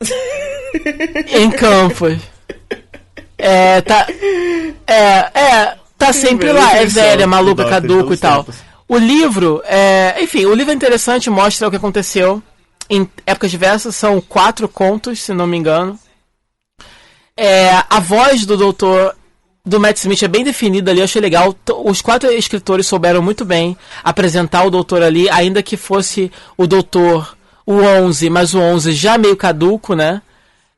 em 1.30 1.50
campos. 1.50 2.18
É, 3.36 3.80
tá. 3.80 4.06
É, 4.86 5.38
é, 5.40 5.76
tá 6.06 6.12
sempre 6.12 6.52
lá, 6.52 6.76
é 6.76 6.86
velha, 6.86 7.26
maluca, 7.26 7.64
caduco 7.64 8.14
e 8.14 8.16
tal. 8.16 8.44
tempos. 8.44 8.60
O 8.88 8.98
livro, 8.98 9.62
é, 9.64 10.16
enfim, 10.20 10.46
o 10.46 10.54
livro 10.54 10.72
é 10.72 10.74
interessante, 10.74 11.30
mostra 11.30 11.68
o 11.68 11.70
que 11.70 11.76
aconteceu 11.76 12.42
em 12.88 13.08
épocas 13.24 13.50
diversas, 13.50 13.94
são 13.94 14.20
quatro 14.20 14.68
contos, 14.68 15.22
se 15.22 15.32
não 15.32 15.46
me 15.46 15.56
engano. 15.56 15.96
É, 17.36 17.70
a 17.88 18.00
voz 18.00 18.44
do 18.44 18.56
doutor 18.56 19.14
do 19.64 19.78
Matt 19.78 19.98
Smith 19.98 20.22
é 20.22 20.28
bem 20.28 20.42
definida 20.42 20.90
ali, 20.90 21.00
eu 21.00 21.04
achei 21.04 21.22
legal. 21.22 21.54
Os 21.84 22.02
quatro 22.02 22.30
escritores 22.32 22.86
souberam 22.86 23.22
muito 23.22 23.44
bem 23.44 23.76
apresentar 24.02 24.64
o 24.64 24.70
doutor 24.70 25.02
ali, 25.02 25.30
ainda 25.30 25.62
que 25.62 25.76
fosse 25.76 26.32
o 26.56 26.66
doutor 26.66 27.36
o 27.64 27.74
11, 27.74 28.28
mas 28.28 28.54
o 28.54 28.58
11 28.58 28.92
já 28.92 29.16
meio 29.16 29.36
caduco, 29.36 29.94
né? 29.94 30.20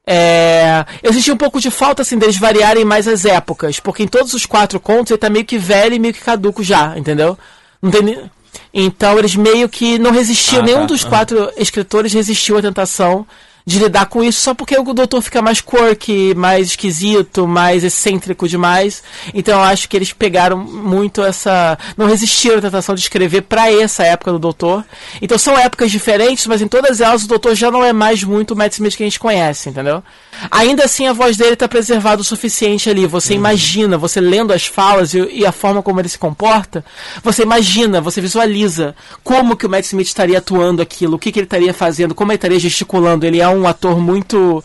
É, 0.07 0.85
eu 1.03 1.13
senti 1.13 1.31
um 1.31 1.37
pouco 1.37 1.61
de 1.61 1.71
falta 1.71 2.03
assim 2.03 2.19
deles 2.19 2.37
variarem 2.37 2.85
mais 2.85 3.07
as 3.07 3.25
épocas, 3.25 3.79
porque 3.79 4.03
em 4.03 4.09
todos 4.09 4.35
os 4.35 4.45
quatro 4.45 4.81
contos 4.81 5.11
ele 5.13 5.19
tá 5.19 5.31
meio 5.31 5.45
que 5.45 5.57
velho 5.59 5.95
e 5.95 5.99
meio 5.99 6.13
que 6.15 6.21
caduco 6.21 6.63
já, 6.63 6.99
entendeu? 6.99 7.39
Não 7.81 7.91
tem 7.91 8.03
ni- 8.03 8.31
Então 8.75 9.19
eles 9.19 9.37
meio 9.37 9.69
que 9.69 9.99
não 9.99 10.11
resistiam, 10.11 10.61
Ah, 10.63 10.65
nenhum 10.65 10.81
tá, 10.81 10.87
dos 10.87 11.03
aham. 11.03 11.11
quatro 11.11 11.53
escritores 11.57 12.13
resistiu 12.13 12.59
à 12.59 12.63
tentação 12.63 13.27
de 13.65 13.79
lidar 13.79 14.07
com 14.07 14.23
isso 14.23 14.41
só 14.41 14.55
porque 14.55 14.77
o 14.77 14.93
doutor 14.93 15.21
fica 15.21 15.41
mais 15.41 15.61
quirky, 15.61 16.35
mais 16.35 16.69
esquisito, 16.69 17.47
mais 17.47 17.85
excêntrico 17.85 18.49
demais. 18.49 19.03
Então 19.33 19.59
eu 19.59 19.65
acho 19.65 19.89
que 19.89 19.97
eles 19.97 20.13
pegaram 20.13 20.57
muito 20.57 21.23
essa. 21.23 21.79
não 21.97 22.07
resistiram 22.07 22.59
à 22.59 22.61
tentação 22.61 22.95
de 22.95 23.01
escrever 23.01 23.43
pra 23.43 23.73
essa 23.73 24.03
época 24.05 24.33
do 24.33 24.39
doutor. 24.39 24.85
Então 25.21 25.39
são 25.39 25.57
épocas 25.57 25.91
diferentes, 25.91 26.47
mas 26.47 26.61
em 26.61 26.69
todas 26.69 27.01
elas 27.01 27.25
o 27.25 27.29
doutor 27.29 27.55
já 27.55 27.71
não 27.71 27.85
é 27.85 27.93
mais 27.93 28.25
muito 28.25 28.53
o 28.53 28.57
Matt 28.57 28.73
Smith 28.73 28.97
que 28.97 29.03
a 29.03 29.07
gente 29.07 29.21
conhece, 29.21 29.69
entendeu? 29.69 30.03
Ainda 30.51 30.85
assim 30.85 31.07
a 31.07 31.13
voz 31.13 31.37
dele 31.37 31.55
tá 31.55 31.69
preservada 31.69 32.21
o 32.21 32.25
suficiente 32.25 32.91
ali. 32.91 33.07
Você 33.07 33.35
imagina, 33.35 33.97
você 33.97 34.21
lendo 34.21 34.53
as 34.53 34.67
falas 34.67 35.15
e, 35.15 35.21
e 35.31 35.47
a 35.47 35.53
forma 35.53 35.83
como 35.83 36.01
ele 36.01 36.09
se 36.09 36.19
comporta, 36.19 36.85
você 37.23 37.43
imagina, 37.43 38.01
você 38.01 38.21
visualiza 38.21 38.95
como 39.23 39.57
que 39.57 39.67
o 39.67 39.71
Matt 39.71 39.85
Smith 39.85 40.07
estaria 40.07 40.39
atuando 40.39 40.83
aquilo, 40.83 41.17
o 41.17 41.19
que, 41.19 41.31
que 41.31 41.39
ele 41.39 41.47
estaria 41.47 41.73
fazendo, 41.73 42.15
como 42.15 42.33
ele 42.33 42.37
estaria 42.37 42.59
gesticulando. 42.59 43.27
Ele 43.27 43.41
é 43.41 43.52
um 43.53 43.67
ator 43.67 43.99
muito 43.99 44.63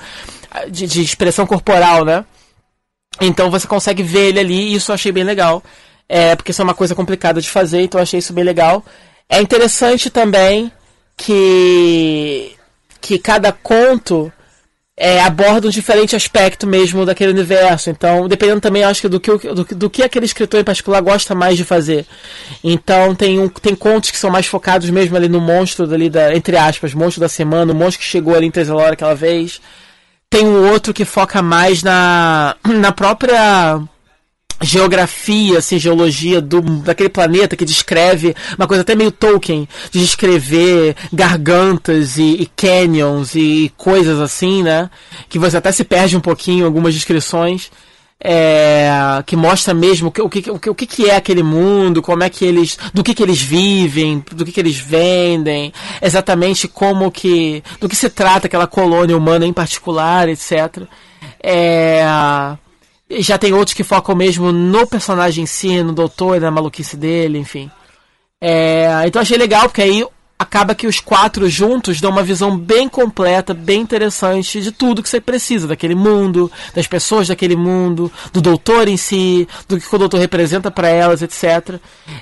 ah, 0.51 0.65
de, 0.65 0.87
de 0.87 1.01
expressão 1.01 1.45
corporal, 1.45 2.05
né? 2.05 2.25
Então 3.21 3.49
você 3.49 3.67
consegue 3.67 4.03
ver 4.03 4.29
ele 4.29 4.39
ali 4.39 4.59
e 4.59 4.75
isso 4.75 4.91
eu 4.91 4.95
achei 4.95 5.11
bem 5.11 5.23
legal. 5.23 5.63
É, 6.09 6.35
porque 6.35 6.51
isso 6.51 6.61
é 6.61 6.63
uma 6.63 6.73
coisa 6.73 6.95
complicada 6.95 7.41
de 7.41 7.49
fazer, 7.49 7.81
então 7.81 7.99
eu 7.99 8.03
achei 8.03 8.19
isso 8.19 8.33
bem 8.33 8.43
legal. 8.43 8.83
É 9.29 9.41
interessante 9.41 10.09
também 10.09 10.71
que 11.17 12.55
que 13.01 13.19
cada 13.19 13.51
conto 13.51 14.31
é, 14.99 15.21
aborda 15.21 15.67
um 15.67 15.69
diferente 15.69 16.15
aspecto 16.15 16.65
mesmo 16.65 17.05
daquele 17.05 17.31
universo. 17.31 17.91
Então, 17.91 18.27
dependendo 18.27 18.59
também, 18.59 18.83
acho 18.83 19.01
que 19.01 19.07
do 19.07 19.19
que, 19.19 19.31
do, 19.31 19.63
do 19.63 19.89
que 19.91 20.01
aquele 20.01 20.25
escritor 20.25 20.59
em 20.59 20.63
particular 20.63 20.99
gosta 21.01 21.35
mais 21.35 21.55
de 21.55 21.63
fazer. 21.63 22.03
Então, 22.63 23.13
tem, 23.13 23.39
um, 23.39 23.47
tem 23.47 23.75
contos 23.75 24.09
que 24.09 24.17
são 24.17 24.31
mais 24.31 24.47
focados 24.47 24.89
mesmo 24.89 25.15
ali 25.15 25.29
no 25.29 25.39
monstro 25.39 25.85
da, 25.85 26.35
entre 26.35 26.57
aspas, 26.57 26.95
monstro 26.95 27.21
da 27.21 27.29
semana, 27.29 27.71
o 27.71 27.75
monstro 27.75 28.03
que 28.03 28.09
chegou 28.09 28.35
ali 28.35 28.47
em 28.47 28.51
Trezelora 28.51 28.93
aquela 28.93 29.13
vez. 29.13 29.61
Tem 30.31 30.43
um 30.45 30.71
outro 30.71 30.93
que 30.93 31.05
foca 31.05 31.43
mais 31.43 31.83
na, 31.83 32.55
na 32.65 32.91
própria 32.91 33.79
geografia, 34.61 35.59
assim, 35.59 35.77
geologia 35.77 36.41
do, 36.41 36.61
daquele 36.61 37.09
planeta 37.09 37.55
que 37.55 37.65
descreve 37.65 38.35
uma 38.57 38.67
coisa 38.67 38.81
até 38.81 38.95
meio 38.95 39.11
Tolkien, 39.11 39.67
de 39.91 39.99
descrever 39.99 40.95
gargantas 41.13 42.17
e, 42.17 42.41
e 42.41 42.45
canyons 42.55 43.35
e 43.35 43.71
coisas 43.77 44.19
assim, 44.19 44.63
né? 44.63 44.89
Que 45.29 45.37
você 45.37 45.57
até 45.57 45.71
se 45.71 45.83
perde 45.83 46.17
um 46.17 46.21
pouquinho 46.21 46.63
em 46.63 46.65
algumas 46.65 46.93
descrições. 46.93 47.71
É, 48.19 48.89
que 49.27 49.35
mostra 49.35 49.75
mesmo 49.75 50.07
o 50.07 50.11
que, 50.11 50.21
o, 50.23 50.27
que, 50.27 50.69
o, 50.71 50.73
que 50.73 51.07
é 51.07 51.15
aquele 51.15 51.43
mundo, 51.43 52.01
como 52.01 52.23
é 52.23 52.29
que 52.31 52.43
eles. 52.43 52.75
do 52.91 53.03
que, 53.03 53.13
que 53.13 53.21
eles 53.21 53.39
vivem, 53.39 54.25
do 54.31 54.43
que, 54.43 54.51
que 54.51 54.59
eles 54.59 54.75
vendem, 54.75 55.71
exatamente 56.01 56.67
como 56.67 57.11
que. 57.11 57.63
do 57.79 57.87
que 57.87 57.95
se 57.95 58.09
trata 58.09 58.47
aquela 58.47 58.65
colônia 58.65 59.15
humana 59.15 59.45
em 59.45 59.53
particular, 59.53 60.27
etc. 60.29 60.81
É, 61.43 62.03
já 63.09 63.37
tem 63.37 63.53
outros 63.53 63.73
que 63.73 63.83
focam 63.83 64.15
mesmo 64.15 64.51
no 64.51 64.85
personagem 64.87 65.43
em 65.43 65.47
si, 65.47 65.81
no 65.83 65.93
doutor, 65.93 66.39
na 66.41 66.51
maluquice 66.51 66.97
dele, 66.97 67.37
enfim. 67.39 67.69
É, 68.41 69.03
então 69.05 69.21
achei 69.21 69.37
legal, 69.37 69.63
porque 69.63 69.81
aí 69.81 70.05
acaba 70.39 70.75
que 70.75 70.85
os 70.85 70.99
quatro 70.99 71.49
juntos 71.49 71.99
dão 71.99 72.11
uma 72.11 72.21
visão 72.21 72.55
bem 72.55 72.87
completa, 72.87 73.55
bem 73.55 73.81
interessante 73.81 74.61
de 74.61 74.71
tudo 74.71 75.01
que 75.01 75.09
você 75.09 75.19
precisa, 75.19 75.67
daquele 75.67 75.95
mundo, 75.95 76.51
das 76.75 76.85
pessoas 76.85 77.27
daquele 77.27 77.55
mundo, 77.55 78.11
do 78.31 78.39
doutor 78.39 78.87
em 78.87 78.97
si, 78.97 79.47
do 79.67 79.79
que 79.79 79.95
o 79.95 79.97
doutor 79.97 80.19
representa 80.19 80.69
para 80.69 80.89
elas, 80.89 81.23
etc. 81.23 81.79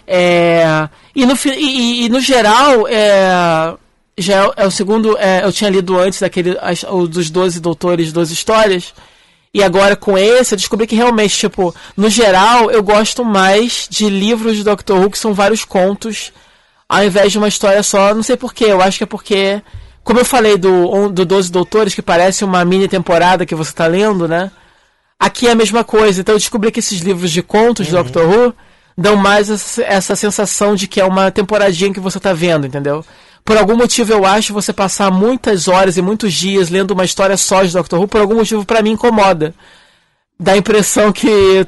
É, 0.07 0.87
e, 1.13 1.25
no, 1.25 1.33
e, 1.45 1.49
e- 1.49 2.05
e 2.05 2.09
no 2.09 2.21
geral, 2.21 2.87
é, 2.87 3.73
já 4.17 4.35
é, 4.35 4.47
o- 4.47 4.53
é 4.55 4.65
o 4.67 4.71
segundo, 4.71 5.17
é, 5.17 5.43
eu 5.43 5.51
tinha 5.51 5.69
lido 5.69 5.99
antes 5.99 6.21
daquele, 6.21 6.57
as- 6.61 6.85
dos 7.09 7.29
12 7.29 7.59
doutores, 7.59 8.13
12 8.13 8.33
histórias, 8.33 8.93
e 9.55 9.63
agora 9.63 9.95
com 9.95 10.17
esse 10.17 10.53
eu 10.53 10.57
descobri 10.57 10.85
que 10.85 10.97
realmente, 10.97 11.37
tipo, 11.37 11.73
no 11.95 12.09
geral 12.09 12.69
eu 12.69 12.83
gosto 12.83 13.23
mais 13.23 13.87
de 13.89 14.09
livros 14.09 14.57
de 14.57 14.65
Doctor 14.65 14.99
Who 14.99 15.09
que 15.09 15.17
são 15.17 15.33
vários 15.33 15.63
contos, 15.63 16.33
ao 16.89 17.05
invés 17.05 17.31
de 17.31 17.37
uma 17.37 17.47
história 17.47 17.81
só. 17.81 18.13
Não 18.13 18.21
sei 18.21 18.35
porquê, 18.35 18.65
eu 18.65 18.81
acho 18.81 18.97
que 18.97 19.05
é 19.05 19.07
porque, 19.07 19.61
como 20.03 20.19
eu 20.19 20.25
falei 20.25 20.57
do, 20.57 21.07
do 21.07 21.23
12 21.23 21.49
Doutores, 21.53 21.95
que 21.95 22.01
parece 22.01 22.43
uma 22.43 22.65
mini 22.65 22.89
temporada 22.89 23.45
que 23.45 23.55
você 23.55 23.71
tá 23.71 23.87
lendo, 23.87 24.27
né? 24.27 24.51
Aqui 25.17 25.47
é 25.47 25.51
a 25.51 25.55
mesma 25.55 25.85
coisa. 25.85 26.19
Então 26.19 26.35
eu 26.35 26.39
descobri 26.39 26.69
que 26.69 26.79
esses 26.79 26.99
livros 26.99 27.31
de 27.31 27.41
contos 27.41 27.85
de 27.85 27.93
Doctor 27.93 28.27
Who 28.27 28.53
dão 28.97 29.15
mais 29.15 29.49
essa, 29.49 29.83
essa 29.83 30.17
sensação 30.17 30.75
de 30.75 30.85
que 30.85 30.99
é 30.99 31.05
uma 31.05 31.31
temporadinha 31.31 31.93
que 31.93 31.99
você 32.01 32.19
tá 32.19 32.33
vendo, 32.33 32.67
entendeu? 32.67 33.05
Por 33.45 33.57
algum 33.57 33.77
motivo 33.77 34.11
eu 34.11 34.25
acho 34.25 34.53
você 34.53 34.73
passar 34.73 35.11
muitas 35.11 35.67
horas 35.67 35.95
e 35.95 36.01
muitos 36.01 36.33
dias 36.33 36.69
lendo 36.69 36.91
uma 36.91 37.05
história 37.05 37.37
só 37.37 37.63
de 37.63 37.71
Doctor 37.71 38.01
Who, 38.01 38.07
por 38.07 38.19
algum 38.19 38.35
motivo 38.35 38.65
para 38.65 38.81
mim 38.81 38.93
incomoda. 38.93 39.53
Dá 40.37 40.53
a 40.53 40.57
impressão 40.57 41.13
que 41.13 41.65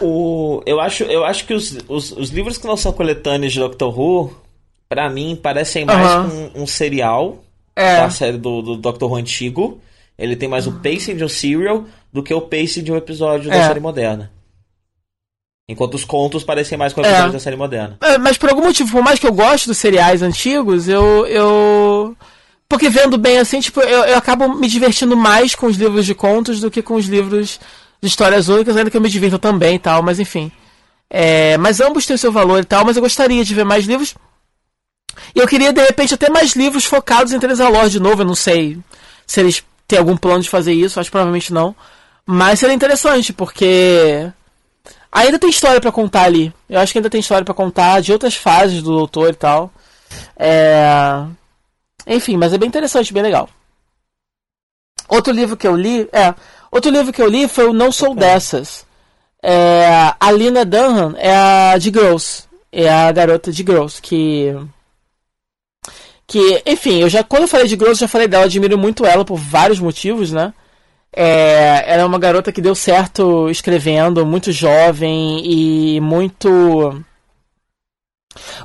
o, 0.00 0.62
eu 0.64 0.80
acho, 0.80 1.02
eu 1.02 1.24
acho 1.24 1.44
que 1.44 1.52
os, 1.52 1.76
os, 1.88 2.12
os, 2.12 2.30
livros 2.30 2.56
que 2.56 2.66
não 2.66 2.76
são 2.76 2.92
coletâneos 2.92 3.52
de 3.52 3.58
Doctor 3.58 3.98
Who, 3.98 4.32
para 4.88 5.10
mim, 5.10 5.34
parecem 5.34 5.84
mais 5.84 6.32
uhum. 6.32 6.50
um, 6.54 6.62
um, 6.62 6.66
serial 6.66 7.42
é. 7.74 7.96
da 7.96 8.10
série 8.10 8.38
do, 8.38 8.62
do 8.62 8.76
Doctor 8.76 9.10
Who 9.10 9.16
antigo. 9.16 9.80
Ele 10.16 10.36
tem 10.36 10.48
mais 10.48 10.68
o 10.68 10.72
pacing 10.72 11.16
de 11.16 11.24
um 11.24 11.28
serial 11.28 11.84
do 12.12 12.22
que 12.22 12.32
o 12.32 12.40
pacing 12.40 12.84
de 12.84 12.92
um 12.92 12.96
episódio 12.96 13.50
é. 13.50 13.58
da 13.58 13.66
série 13.66 13.80
moderna. 13.80 14.30
Enquanto 15.68 15.94
os 15.94 16.04
contos 16.04 16.44
parecem 16.44 16.76
mais 16.76 16.92
com 16.92 17.00
episódio 17.00 17.30
é. 17.30 17.32
da 17.32 17.38
série 17.40 17.56
moderna. 17.56 17.96
É, 18.02 18.18
mas 18.18 18.36
por 18.36 18.50
algum 18.50 18.62
motivo, 18.62 18.90
por 18.90 19.02
mais 19.02 19.18
que 19.18 19.26
eu 19.26 19.32
goste 19.32 19.66
dos 19.66 19.78
seriais 19.78 20.22
antigos, 20.22 20.88
eu. 20.88 21.26
eu... 21.26 22.16
Porque 22.68 22.90
vendo 22.90 23.16
bem 23.16 23.38
assim, 23.38 23.60
tipo, 23.60 23.80
eu, 23.80 24.04
eu 24.04 24.16
acabo 24.16 24.48
me 24.54 24.68
divertindo 24.68 25.16
mais 25.16 25.54
com 25.54 25.66
os 25.66 25.76
livros 25.76 26.04
de 26.04 26.14
contos 26.14 26.60
do 26.60 26.70
que 26.70 26.82
com 26.82 26.94
os 26.94 27.06
livros 27.06 27.60
de 28.00 28.08
histórias 28.08 28.48
únicas, 28.48 28.76
ainda 28.76 28.90
que 28.90 28.96
eu 28.96 29.00
me 29.00 29.08
divirta 29.08 29.38
também 29.38 29.76
e 29.76 29.78
tal, 29.78 30.02
mas 30.02 30.20
enfim. 30.20 30.52
É, 31.08 31.56
mas 31.58 31.80
ambos 31.80 32.04
têm 32.04 32.16
seu 32.16 32.32
valor 32.32 32.60
e 32.60 32.64
tal, 32.64 32.84
mas 32.84 32.96
eu 32.96 33.02
gostaria 33.02 33.44
de 33.44 33.54
ver 33.54 33.64
mais 33.64 33.86
livros. 33.86 34.14
E 35.34 35.38
eu 35.38 35.46
queria, 35.46 35.72
de 35.72 35.80
repente, 35.80 36.14
até 36.14 36.28
mais 36.28 36.54
livros 36.54 36.84
focados 36.84 37.32
em 37.32 37.38
Tresalor 37.38 37.88
de 37.88 38.00
novo. 38.00 38.22
Eu 38.22 38.26
não 38.26 38.34
sei 38.34 38.78
se 39.26 39.40
eles 39.40 39.62
têm 39.86 39.98
algum 39.98 40.16
plano 40.16 40.42
de 40.42 40.50
fazer 40.50 40.72
isso, 40.72 40.98
acho 40.98 41.08
que 41.08 41.12
provavelmente 41.12 41.52
não. 41.52 41.74
Mas 42.26 42.58
seria 42.58 42.74
interessante, 42.74 43.32
porque 43.32 44.30
ainda 45.14 45.38
tem 45.38 45.48
história 45.48 45.80
para 45.80 45.92
contar 45.92 46.24
ali. 46.24 46.52
Eu 46.68 46.80
acho 46.80 46.92
que 46.92 46.98
ainda 46.98 47.08
tem 47.08 47.20
história 47.20 47.44
para 47.44 47.54
contar 47.54 48.02
de 48.02 48.12
outras 48.12 48.34
fases 48.34 48.82
do 48.82 48.90
doutor 48.90 49.30
e 49.30 49.34
tal. 49.34 49.70
É... 50.36 51.24
Enfim, 52.06 52.36
mas 52.36 52.52
é 52.52 52.58
bem 52.58 52.68
interessante, 52.68 53.12
bem 53.12 53.22
legal. 53.22 53.48
Outro 55.08 55.32
livro 55.32 55.56
que 55.56 55.66
eu 55.66 55.76
li, 55.76 56.08
é, 56.12 56.34
outro 56.70 56.90
livro 56.90 57.12
que 57.12 57.22
eu 57.22 57.28
li 57.28 57.46
foi 57.46 57.68
o 57.68 57.72
Não 57.72 57.92
Sou 57.92 58.14
Dessas. 58.14 58.84
É, 59.42 60.14
a 60.18 60.32
Lina 60.32 60.64
Dunham 60.64 61.14
é 61.16 61.36
a 61.36 61.78
de 61.78 61.90
Girls, 61.90 62.44
é 62.72 62.88
a 62.90 63.12
garota 63.12 63.52
de 63.52 63.62
Girls 63.62 64.00
que 64.00 64.54
que, 66.26 66.62
enfim, 66.64 67.00
eu 67.00 67.08
já 67.10 67.22
quando 67.22 67.42
eu 67.42 67.48
falei 67.48 67.66
de 67.66 67.76
Girls, 67.76 68.00
já 68.00 68.08
falei 68.08 68.26
dela, 68.26 68.46
admiro 68.46 68.78
muito 68.78 69.04
ela 69.04 69.24
por 69.24 69.36
vários 69.36 69.78
motivos, 69.78 70.32
né? 70.32 70.52
É, 71.16 71.84
ela 71.86 72.02
é 72.02 72.04
uma 72.04 72.18
garota 72.18 72.50
que 72.50 72.60
deu 72.60 72.74
certo 72.74 73.48
escrevendo, 73.48 74.26
muito 74.26 74.50
jovem 74.50 75.40
e 75.44 76.00
muito 76.00 77.04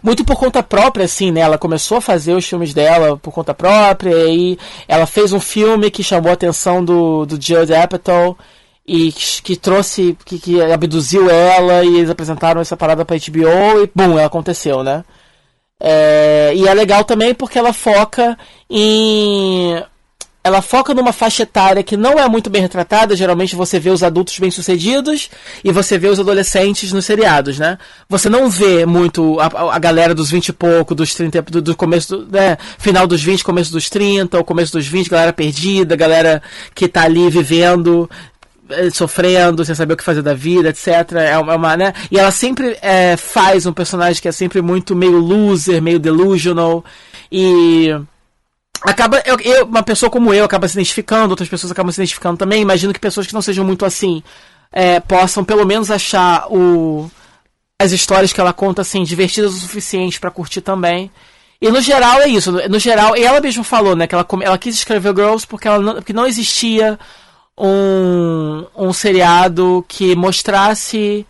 muito 0.01 0.25
por 0.25 0.37
conta 0.37 0.63
própria, 0.63 1.05
assim, 1.05 1.31
né? 1.31 1.41
Ela 1.41 1.57
começou 1.57 1.97
a 1.97 2.01
fazer 2.01 2.33
os 2.33 2.45
filmes 2.45 2.73
dela 2.73 3.17
por 3.17 3.31
conta 3.31 3.53
própria 3.53 4.15
e 4.27 4.57
ela 4.87 5.05
fez 5.05 5.31
um 5.33 5.39
filme 5.39 5.91
que 5.91 6.03
chamou 6.03 6.31
a 6.31 6.33
atenção 6.33 6.83
do, 6.83 7.25
do 7.25 7.39
Judd 7.41 7.73
Apatow 7.73 8.37
e 8.85 9.11
que, 9.11 9.41
que 9.43 9.55
trouxe, 9.55 10.17
que, 10.25 10.39
que, 10.39 10.61
abduziu 10.61 11.29
ela 11.29 11.83
e 11.83 11.97
eles 11.97 12.09
apresentaram 12.09 12.61
essa 12.61 12.75
parada 12.75 13.05
pra 13.05 13.17
HBO 13.17 13.83
e, 13.83 13.91
bum, 13.93 14.13
ela 14.17 14.25
aconteceu, 14.25 14.83
né? 14.83 15.03
É, 15.79 16.51
e 16.55 16.67
é 16.67 16.73
legal 16.73 17.03
também 17.03 17.33
porque 17.33 17.57
ela 17.59 17.71
foca 17.71 18.37
em 18.69 19.81
ela 20.43 20.61
foca 20.61 20.93
numa 20.93 21.11
faixa 21.11 21.43
etária 21.43 21.83
que 21.83 21.97
não 21.97 22.17
é 22.17 22.27
muito 22.27 22.49
bem 22.49 22.61
retratada. 22.61 23.15
Geralmente 23.15 23.55
você 23.55 23.79
vê 23.79 23.89
os 23.89 24.01
adultos 24.01 24.39
bem-sucedidos 24.39 25.29
e 25.63 25.71
você 25.71 25.97
vê 25.97 26.07
os 26.07 26.19
adolescentes 26.19 26.93
nos 26.93 27.05
seriados, 27.05 27.59
né? 27.59 27.77
Você 28.07 28.29
não 28.29 28.49
vê 28.49 28.85
muito 28.85 29.37
a, 29.39 29.75
a 29.75 29.79
galera 29.79 30.15
dos 30.15 30.31
20 30.31 30.47
e 30.47 30.53
pouco, 30.53 30.95
dos 30.95 31.13
30, 31.13 31.41
do, 31.41 31.61
do 31.61 31.75
começo, 31.75 32.17
do, 32.17 32.31
né? 32.37 32.57
Final 32.77 33.05
dos 33.05 33.21
20, 33.21 33.43
começo 33.43 33.71
dos 33.71 33.89
30, 33.89 34.37
ou 34.37 34.43
começo 34.43 34.71
dos 34.71 34.87
20, 34.87 35.09
galera 35.09 35.33
perdida, 35.33 35.95
galera 35.95 36.41
que 36.73 36.87
tá 36.87 37.03
ali 37.03 37.29
vivendo 37.29 38.09
eh, 38.69 38.89
sofrendo, 38.91 39.65
sem 39.65 39.75
saber 39.75 39.93
o 39.93 39.97
que 39.97 40.03
fazer 40.03 40.21
da 40.21 40.33
vida, 40.33 40.69
etc. 40.69 40.87
É 41.27 41.37
uma, 41.37 41.75
né? 41.75 41.93
E 42.09 42.17
ela 42.17 42.31
sempre 42.31 42.77
é, 42.81 43.17
faz 43.17 43.65
um 43.65 43.73
personagem 43.73 44.21
que 44.21 44.27
é 44.27 44.31
sempre 44.31 44.61
muito 44.61 44.95
meio 44.95 45.17
loser, 45.17 45.81
meio 45.81 45.99
delusional. 45.99 46.83
E 47.29 47.93
acaba 48.83 49.21
eu, 49.25 49.39
eu, 49.39 49.65
uma 49.65 49.83
pessoa 49.83 50.09
como 50.09 50.33
eu 50.33 50.45
acaba 50.45 50.67
se 50.67 50.75
identificando 50.75 51.31
outras 51.31 51.49
pessoas 51.49 51.71
acabam 51.71 51.91
se 51.91 51.99
identificando 51.99 52.37
também. 52.37 52.61
Imagino 52.61 52.93
que 52.93 52.99
pessoas 52.99 53.27
que 53.27 53.33
não 53.33 53.41
sejam 53.41 53.65
muito 53.65 53.85
assim 53.85 54.23
é, 54.71 54.99
possam 54.99 55.43
pelo 55.43 55.65
menos 55.65 55.91
achar 55.91 56.47
o 56.49 57.09
as 57.81 57.91
histórias 57.91 58.33
que 58.33 58.41
ela 58.41 58.53
conta 58.53 58.81
assim 58.81 59.03
divertidas 59.03 59.53
o 59.53 59.59
suficiente 59.59 60.19
para 60.19 60.31
curtir 60.31 60.61
também. 60.61 61.11
E 61.61 61.69
no 61.69 61.81
geral 61.81 62.21
é 62.21 62.27
isso 62.27 62.51
no 62.51 62.79
geral 62.79 63.17
e 63.17 63.23
ela 63.23 63.41
mesma 63.41 63.63
falou 63.63 63.95
né 63.95 64.07
que 64.07 64.15
ela 64.15 64.25
ela 64.41 64.57
quis 64.57 64.75
escrever 64.75 65.13
Girls 65.15 65.45
porque 65.45 65.67
ela 65.67 65.79
não, 65.79 65.95
porque 65.95 66.13
não 66.13 66.25
existia 66.25 66.97
um 67.57 68.65
um 68.75 68.93
seriado 68.93 69.83
que 69.87 70.15
mostrasse 70.15 71.25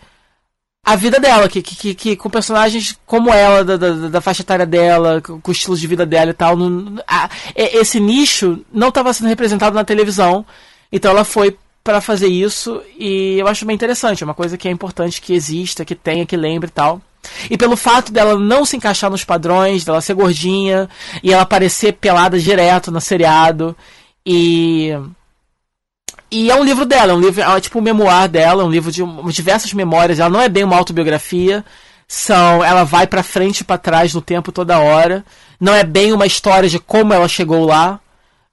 a 0.86 0.96
vida 0.96 1.20
dela, 1.20 1.48
que, 1.48 1.62
que, 1.62 1.94
que, 1.94 2.16
com 2.16 2.30
personagens 2.30 2.98
como 3.06 3.30
ela, 3.32 3.64
da, 3.64 3.78
da, 3.78 3.92
da, 4.10 4.22
faixa 4.22 4.42
etária 4.42 4.66
dela, 4.66 5.22
com 5.22 5.40
o 5.46 5.52
estilo 5.52 5.78
de 5.78 5.86
vida 5.86 6.06
dela 6.06 6.32
e 6.32 6.34
tal. 6.34 6.58
a, 7.08 7.30
esse 7.56 8.00
nicho 8.00 8.66
não 8.72 8.90
estava 8.90 9.14
sendo 9.14 9.28
representado 9.28 9.76
na 9.76 9.84
televisão. 9.84 10.46
Então 10.92 11.12
ela 11.12 11.24
foi 11.24 11.56
para 11.84 12.02
fazer 12.02 12.28
isso 12.28 12.82
e 12.98 13.38
eu 13.38 13.48
acho 13.48 13.66
bem 13.66 13.76
interessante. 13.76 14.24
É 14.24 14.26
uma 14.26 14.34
coisa 14.34 14.58
que 14.58 14.68
é 14.68 14.72
importante 14.72 15.22
que 15.22 15.34
exista, 15.34 15.86
que 15.86 15.96
tenha, 15.96 16.26
que 16.26 16.36
lembre 16.36 16.70
e 16.70 16.74
tal. 16.74 17.02
E 17.50 17.58
pelo 17.58 17.76
fato 17.76 18.12
dela 18.12 18.38
não 18.40 18.66
se 18.66 18.78
encaixar 18.78 19.12
nos 19.12 19.24
padrões, 19.24 19.84
dela 19.84 20.02
ser 20.02 20.14
gordinha 20.14 20.90
e 21.22 21.32
ela 21.32 21.44
aparecer 21.44 21.94
pelada 21.94 22.40
direto 22.40 22.92
no 22.92 23.02
seriado. 23.02 23.76
E 24.26 24.92
e 26.32 26.52
é 26.52 26.56
um 26.56 26.64
livro 26.64 26.86
dela, 26.86 27.12
é 27.12 27.16
um 27.16 27.20
livro, 27.20 27.42
é 27.42 27.60
tipo 27.62 27.80
um 27.80 27.82
memoir 27.82 28.30
dela, 28.30 28.64
um 28.64 28.70
livro 28.70 28.92
de 28.92 29.04
diversas 29.32 29.74
memórias. 29.74 30.20
Ela 30.20 30.30
não 30.30 30.42
é 30.42 30.50
bem 30.50 30.64
uma 30.64 30.78
autobiografia, 30.78 31.66
são, 32.08 32.64
ela 32.64 32.84
vai 32.84 33.08
para 33.08 33.24
frente 33.24 33.62
e 33.62 33.64
para 33.64 33.78
trás 33.78 34.14
no 34.14 34.22
tempo 34.22 34.52
toda 34.52 34.80
hora. 34.80 35.26
Não 35.60 35.74
é 35.74 35.84
bem 35.84 36.14
uma 36.14 36.26
história 36.26 36.70
de 36.70 36.80
como 36.80 37.14
ela 37.14 37.28
chegou 37.28 37.66
lá, 37.66 38.00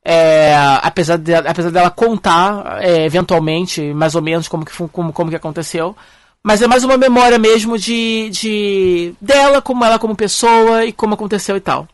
é, 0.04 0.54
apesar, 0.82 1.18
de, 1.18 1.34
apesar 1.34 1.70
dela 1.70 1.90
contar 1.90 2.78
é, 2.82 3.04
eventualmente 3.04 3.92
mais 3.92 4.14
ou 4.14 4.22
menos 4.22 4.48
como 4.48 4.64
que, 4.64 4.72
como, 4.88 5.12
como 5.12 5.30
que 5.30 5.36
aconteceu. 5.36 5.96
Mas 6.42 6.62
é 6.62 6.66
mais 6.68 6.84
uma 6.84 6.96
memória 6.96 7.38
mesmo 7.38 7.76
de, 7.76 8.30
de 8.30 9.14
dela, 9.20 9.60
como 9.60 9.84
ela 9.84 9.98
como 9.98 10.14
pessoa 10.14 10.84
e 10.84 10.92
como 10.92 11.14
aconteceu 11.14 11.56
e 11.56 11.60
tal. 11.60 11.88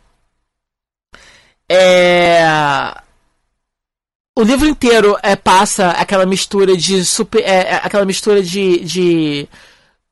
É, 1.68 2.44
o 4.34 4.42
livro 4.42 4.66
inteiro 4.66 5.16
é, 5.22 5.36
passa 5.36 5.90
aquela 5.90 6.24
mistura 6.24 6.76
de 6.76 7.04
super, 7.04 7.42
é, 7.42 7.74
é, 7.74 7.74
aquela 7.76 8.04
mistura 8.04 8.42
de, 8.42 8.80
de 8.80 9.48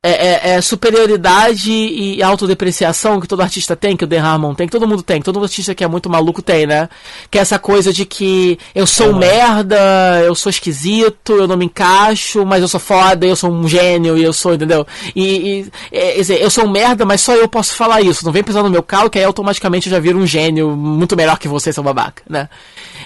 é, 0.03 0.11
é, 0.11 0.55
é, 0.55 0.61
superioridade 0.63 1.71
e 1.71 2.23
autodepreciação 2.23 3.21
que 3.21 3.29
todo 3.29 3.43
artista 3.43 3.77
tem, 3.77 3.95
que 3.95 4.05
o 4.05 4.07
Dan 4.07 4.23
Harmon 4.23 4.55
tem, 4.55 4.67
que 4.67 4.73
todo 4.73 4.89
mundo 4.89 5.03
tem, 5.03 5.21
que 5.21 5.27
todo 5.27 5.43
artista 5.43 5.75
que 5.75 5.85
é 5.85 5.87
muito 5.87 6.09
maluco 6.09 6.41
tem, 6.41 6.67
né? 6.67 6.89
Que 7.31 7.37
é 7.37 7.43
essa 7.43 7.59
coisa 7.59 7.93
de 7.93 8.07
que 8.07 8.59
eu 8.75 8.87
sou 8.87 9.11
um 9.11 9.19
merda, 9.19 9.77
eu 10.25 10.35
sou 10.35 10.49
esquisito, 10.49 11.35
eu 11.35 11.47
não 11.47 11.55
me 11.55 11.67
encaixo, 11.67 12.47
mas 12.47 12.63
eu 12.63 12.69
sou 12.69 12.81
foda, 12.81 13.27
eu 13.27 13.37
sou 13.37 13.53
um 13.53 13.69
gênio 13.69 14.17
e 14.17 14.23
eu 14.25 14.33
sou, 14.33 14.55
entendeu? 14.55 14.87
E, 15.15 15.23
e 15.61 15.73
é, 15.93 16.15
dizer, 16.15 16.41
eu 16.41 16.49
sou 16.49 16.65
um 16.65 16.71
merda, 16.71 17.05
mas 17.05 17.21
só 17.21 17.35
eu 17.35 17.47
posso 17.47 17.75
falar 17.75 18.01
isso. 18.01 18.25
Não 18.25 18.33
vem 18.33 18.43
pisar 18.43 18.63
no 18.63 18.71
meu 18.71 18.83
carro, 18.83 19.11
que 19.11 19.19
aí 19.19 19.25
automaticamente 19.27 19.89
eu 19.89 19.91
já 19.91 20.01
viro 20.01 20.19
um 20.19 20.27
gênio 20.27 20.71
muito 20.75 21.15
melhor 21.15 21.39
que 21.39 21.47
você, 21.47 21.75
seu 21.75 21.83
babaca, 21.83 22.23
né? 22.27 22.49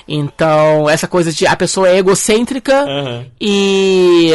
Então, 0.06 0.88
essa 0.88 1.08
coisa 1.08 1.32
de 1.32 1.44
a 1.44 1.56
pessoa 1.56 1.88
é 1.88 1.96
egocêntrica 1.96 2.84
uhum. 2.84 3.26
e, 3.40 4.30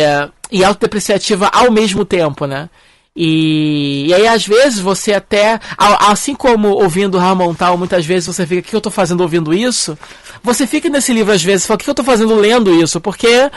e 0.51 0.63
autodepreciativa 0.63 1.47
ao 1.47 1.71
mesmo 1.71 2.03
tempo, 2.03 2.45
né? 2.45 2.69
E, 3.15 4.07
e, 4.07 4.13
aí, 4.13 4.27
às 4.27 4.45
vezes, 4.45 4.79
você 4.79 5.13
até. 5.13 5.59
Assim 5.77 6.33
como 6.33 6.69
ouvindo 6.69 7.17
Ramon 7.17 7.53
Tal, 7.53 7.77
muitas 7.77 8.05
vezes 8.05 8.27
você 8.27 8.45
fica, 8.45 8.61
o 8.61 8.63
que 8.63 8.75
eu 8.75 8.81
tô 8.81 8.89
fazendo 8.89 9.21
ouvindo 9.21 9.53
isso? 9.53 9.97
Você 10.43 10.65
fica 10.65 10.87
nesse 10.89 11.11
livro, 11.11 11.33
às 11.33 11.43
vezes, 11.43 11.65
fala, 11.65 11.75
o 11.75 11.79
que 11.79 11.89
eu 11.89 11.95
tô 11.95 12.03
fazendo 12.03 12.35
lendo 12.35 12.73
isso? 12.73 13.01
Porque. 13.01 13.51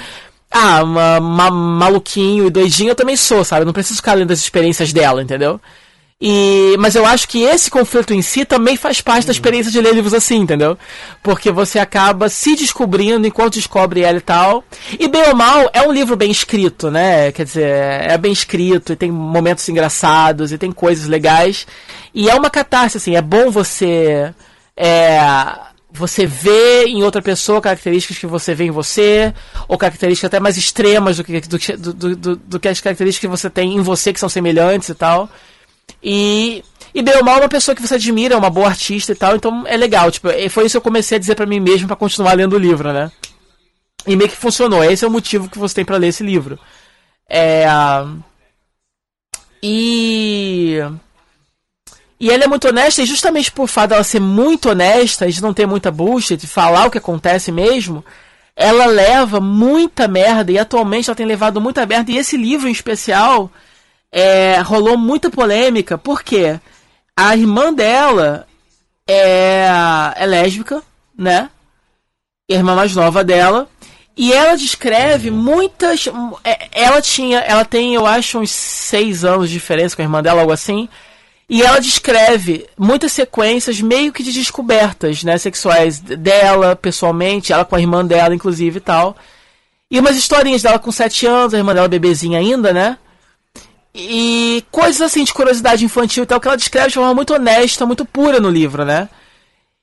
Ah, 0.55 0.83
uma, 0.83 1.19
uma, 1.19 1.51
maluquinho 1.51 2.47
e 2.47 2.51
doidinho 2.51 2.91
eu 2.91 2.95
também 2.95 3.17
sou, 3.17 3.43
sabe? 3.43 3.63
Eu 3.63 3.67
não 3.67 3.73
preciso 3.73 3.97
ficar 3.97 4.13
lendo 4.13 4.33
as 4.33 4.39
experiências 4.39 4.93
dela, 4.93 5.23
entendeu? 5.23 5.59
E, 6.25 6.77
mas 6.79 6.95
eu 6.95 7.05
acho 7.05 7.27
que 7.27 7.43
esse 7.43 7.69
conflito 7.69 8.15
em 8.15 8.23
si 8.23 8.45
também 8.45 8.77
faz 8.77 9.01
parte 9.01 9.27
da 9.27 9.33
experiência 9.33 9.73
de 9.73 9.81
ler 9.81 9.93
livros 9.93 10.15
assim, 10.15 10.37
entendeu? 10.37 10.79
Porque 11.21 11.51
você 11.51 11.81
acaba 11.81 12.29
se 12.29 12.55
descobrindo 12.55 13.27
enquanto 13.27 13.55
descobre 13.55 14.03
ela 14.03 14.19
e 14.19 14.21
tal. 14.21 14.63
E 15.01 15.09
bem 15.09 15.25
ou 15.31 15.35
mal, 15.35 15.69
é 15.73 15.83
um 15.83 15.91
livro 15.91 16.15
bem 16.15 16.31
escrito, 16.31 16.93
né? 16.93 17.33
Quer 17.33 17.45
dizer, 17.45 17.67
é 17.67 18.17
bem 18.17 18.31
escrito 18.31 18.93
e 18.93 18.97
tem 18.97 19.11
momentos 19.11 19.69
engraçados 19.69 20.53
e 20.53 20.59
tem 20.59 20.71
coisas 20.71 21.09
legais. 21.09 21.67
E 22.15 22.31
é 22.31 22.35
uma 22.37 22.51
catarse, 22.51 22.99
assim, 22.99 23.17
é 23.17 23.23
bom 23.23 23.51
você. 23.51 24.33
É, 24.77 25.19
você 25.91 26.25
vê 26.25 26.85
em 26.85 27.03
outra 27.03 27.21
pessoa 27.21 27.61
características 27.61 28.19
que 28.19 28.29
você 28.29 28.55
vê 28.55 28.67
em 28.67 28.71
você, 28.71 29.35
ou 29.67 29.77
características 29.77 30.29
até 30.29 30.39
mais 30.39 30.57
extremas 30.57 31.17
do 31.17 31.25
que, 31.25 31.41
do, 31.41 31.59
do, 31.59 32.17
do, 32.17 32.37
do 32.37 32.61
que 32.61 32.69
as 32.69 32.81
características 32.81 33.29
que 33.29 33.37
você 33.37 33.51
tem 33.51 33.75
em 33.75 33.81
você 33.81 34.13
que 34.13 34.21
são 34.21 34.29
semelhantes 34.29 34.89
e 34.89 34.95
tal. 34.95 35.29
E, 36.01 36.63
E 36.95 37.03
bem 37.03 37.17
ou 37.17 37.25
mal, 37.25 37.39
uma 37.39 37.49
pessoa 37.49 37.75
que 37.75 37.81
você 37.81 37.95
admira, 37.95 38.35
é 38.35 38.39
uma 38.39 38.51
boa 38.51 38.67
artista 38.69 39.13
e 39.13 39.15
tal, 39.15 39.35
então 39.37 39.65
é 39.67 39.77
legal. 39.77 40.11
Tipo, 40.11 40.29
foi 40.51 40.67
isso 40.67 40.75
que 40.75 40.77
eu 40.77 40.83
comecei 40.83 41.17
a 41.17 41.19
dizer 41.19 41.35
para 41.35 41.47
mim 41.47 41.59
mesmo 41.59 41.87
para 41.87 41.97
continuar 41.97 42.35
lendo 42.35 42.55
o 42.55 42.59
livro, 42.59 42.93
né? 42.93 43.11
E 44.07 44.15
meio 44.15 44.29
que 44.29 44.37
funcionou. 44.37 44.85
Esse 44.85 45.05
é 45.05 45.09
o 45.09 45.11
motivo 45.11 45.49
que 45.49 45.59
você 45.59 45.77
tem 45.77 45.85
para 45.85 45.97
ler 45.97 46.09
esse 46.09 46.23
livro. 46.23 46.59
É. 47.29 47.65
E. 49.63 50.79
E 52.21 52.31
ela 52.31 52.45
é 52.45 52.47
muito 52.47 52.69
honesta, 52.69 53.03
e 53.03 53.07
justamente 53.07 53.51
por 53.51 53.67
fato 53.67 53.91
dela 53.91 54.05
ser 54.05 54.21
muito 54.21 54.69
honesta, 54.71 55.29
de 55.29 55.43
não 55.43 55.53
ter 55.53 55.67
muita 55.67 55.91
bullshit, 55.91 56.37
de 56.37 56.47
falar 56.47 56.87
o 56.87 56.91
que 56.91 56.99
acontece 56.99 57.51
mesmo, 57.51 58.05
ela 58.55 58.87
leva 58.87 59.41
muita 59.41 60.07
merda, 60.07 60.53
e 60.53 60.59
atualmente 60.59 61.11
ela 61.11 61.17
tem 61.17 61.27
levado 61.27 61.61
muita 61.61 61.85
merda, 61.85 62.13
e 62.13 62.19
esse 62.19 62.37
livro 62.37 62.69
em 62.69 62.73
especial 62.73 63.51
é, 64.13 64.61
rolou 64.61 64.99
muita 64.99 65.31
polêmica, 65.31 65.97
porque 65.97 66.61
a 67.17 67.35
irmã 67.35 67.73
dela 67.73 68.47
é, 69.09 69.67
é 70.17 70.27
lésbica, 70.27 70.83
né? 71.17 71.49
E 72.49 72.55
a 72.55 72.59
irmã 72.59 72.75
mais 72.75 72.95
nova 72.95 73.25
dela. 73.25 73.69
E 74.15 74.33
ela 74.33 74.57
descreve 74.57 75.31
muitas. 75.31 76.07
É, 76.45 76.69
ela 76.73 77.01
tinha. 77.01 77.39
Ela 77.39 77.65
tem, 77.65 77.95
eu 77.95 78.07
acho, 78.07 78.39
uns 78.39 78.51
seis 78.51 79.25
anos 79.25 79.49
de 79.49 79.55
diferença 79.55 79.97
com 79.97 80.03
a 80.03 80.05
irmã 80.05 80.23
dela, 80.23 80.43
algo 80.43 80.53
assim. 80.53 80.89
E 81.49 81.63
ela 81.63 81.81
descreve 81.81 82.67
muitas 82.79 83.13
sequências 83.13 83.81
meio 83.81 84.13
que 84.13 84.23
de 84.23 84.33
descobertas, 84.33 85.23
né, 85.23 85.37
sexuais 85.37 85.99
dela, 85.99 86.75
pessoalmente, 86.75 87.53
ela 87.53 87.65
com 87.65 87.77
a 87.77 87.81
irmã 87.81 88.05
dela, 88.05 88.35
inclusive 88.35 88.79
e 88.79 88.81
tal. 88.81 89.17
E 89.91 90.01
umas 90.01 90.17
historinhas 90.17 90.63
dela 90.63 90.79
com 90.79 90.91
7 90.91 91.27
anos, 91.27 91.53
a 91.53 91.59
irmã 91.59 91.75
dela 91.75 91.89
bebezinha 91.89 92.39
ainda, 92.39 92.73
né? 92.73 92.97
E 93.95 94.65
coisas 94.71 95.03
assim 95.03 95.23
de 95.25 95.35
curiosidade 95.35 95.85
infantil 95.85 96.25
e 96.25 96.27
tal, 96.27 96.41
que 96.41 96.49
ela 96.49 96.57
descreve 96.57 96.89
de 96.89 96.95
forma 96.95 97.15
muito 97.15 97.35
honesta, 97.35 97.85
muito 97.85 98.05
pura 98.05 98.41
no 98.41 98.49
livro, 98.49 98.85
né? 98.85 99.09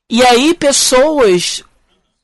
E 0.09 0.23
aí 0.23 0.53
pessoas 0.55 1.63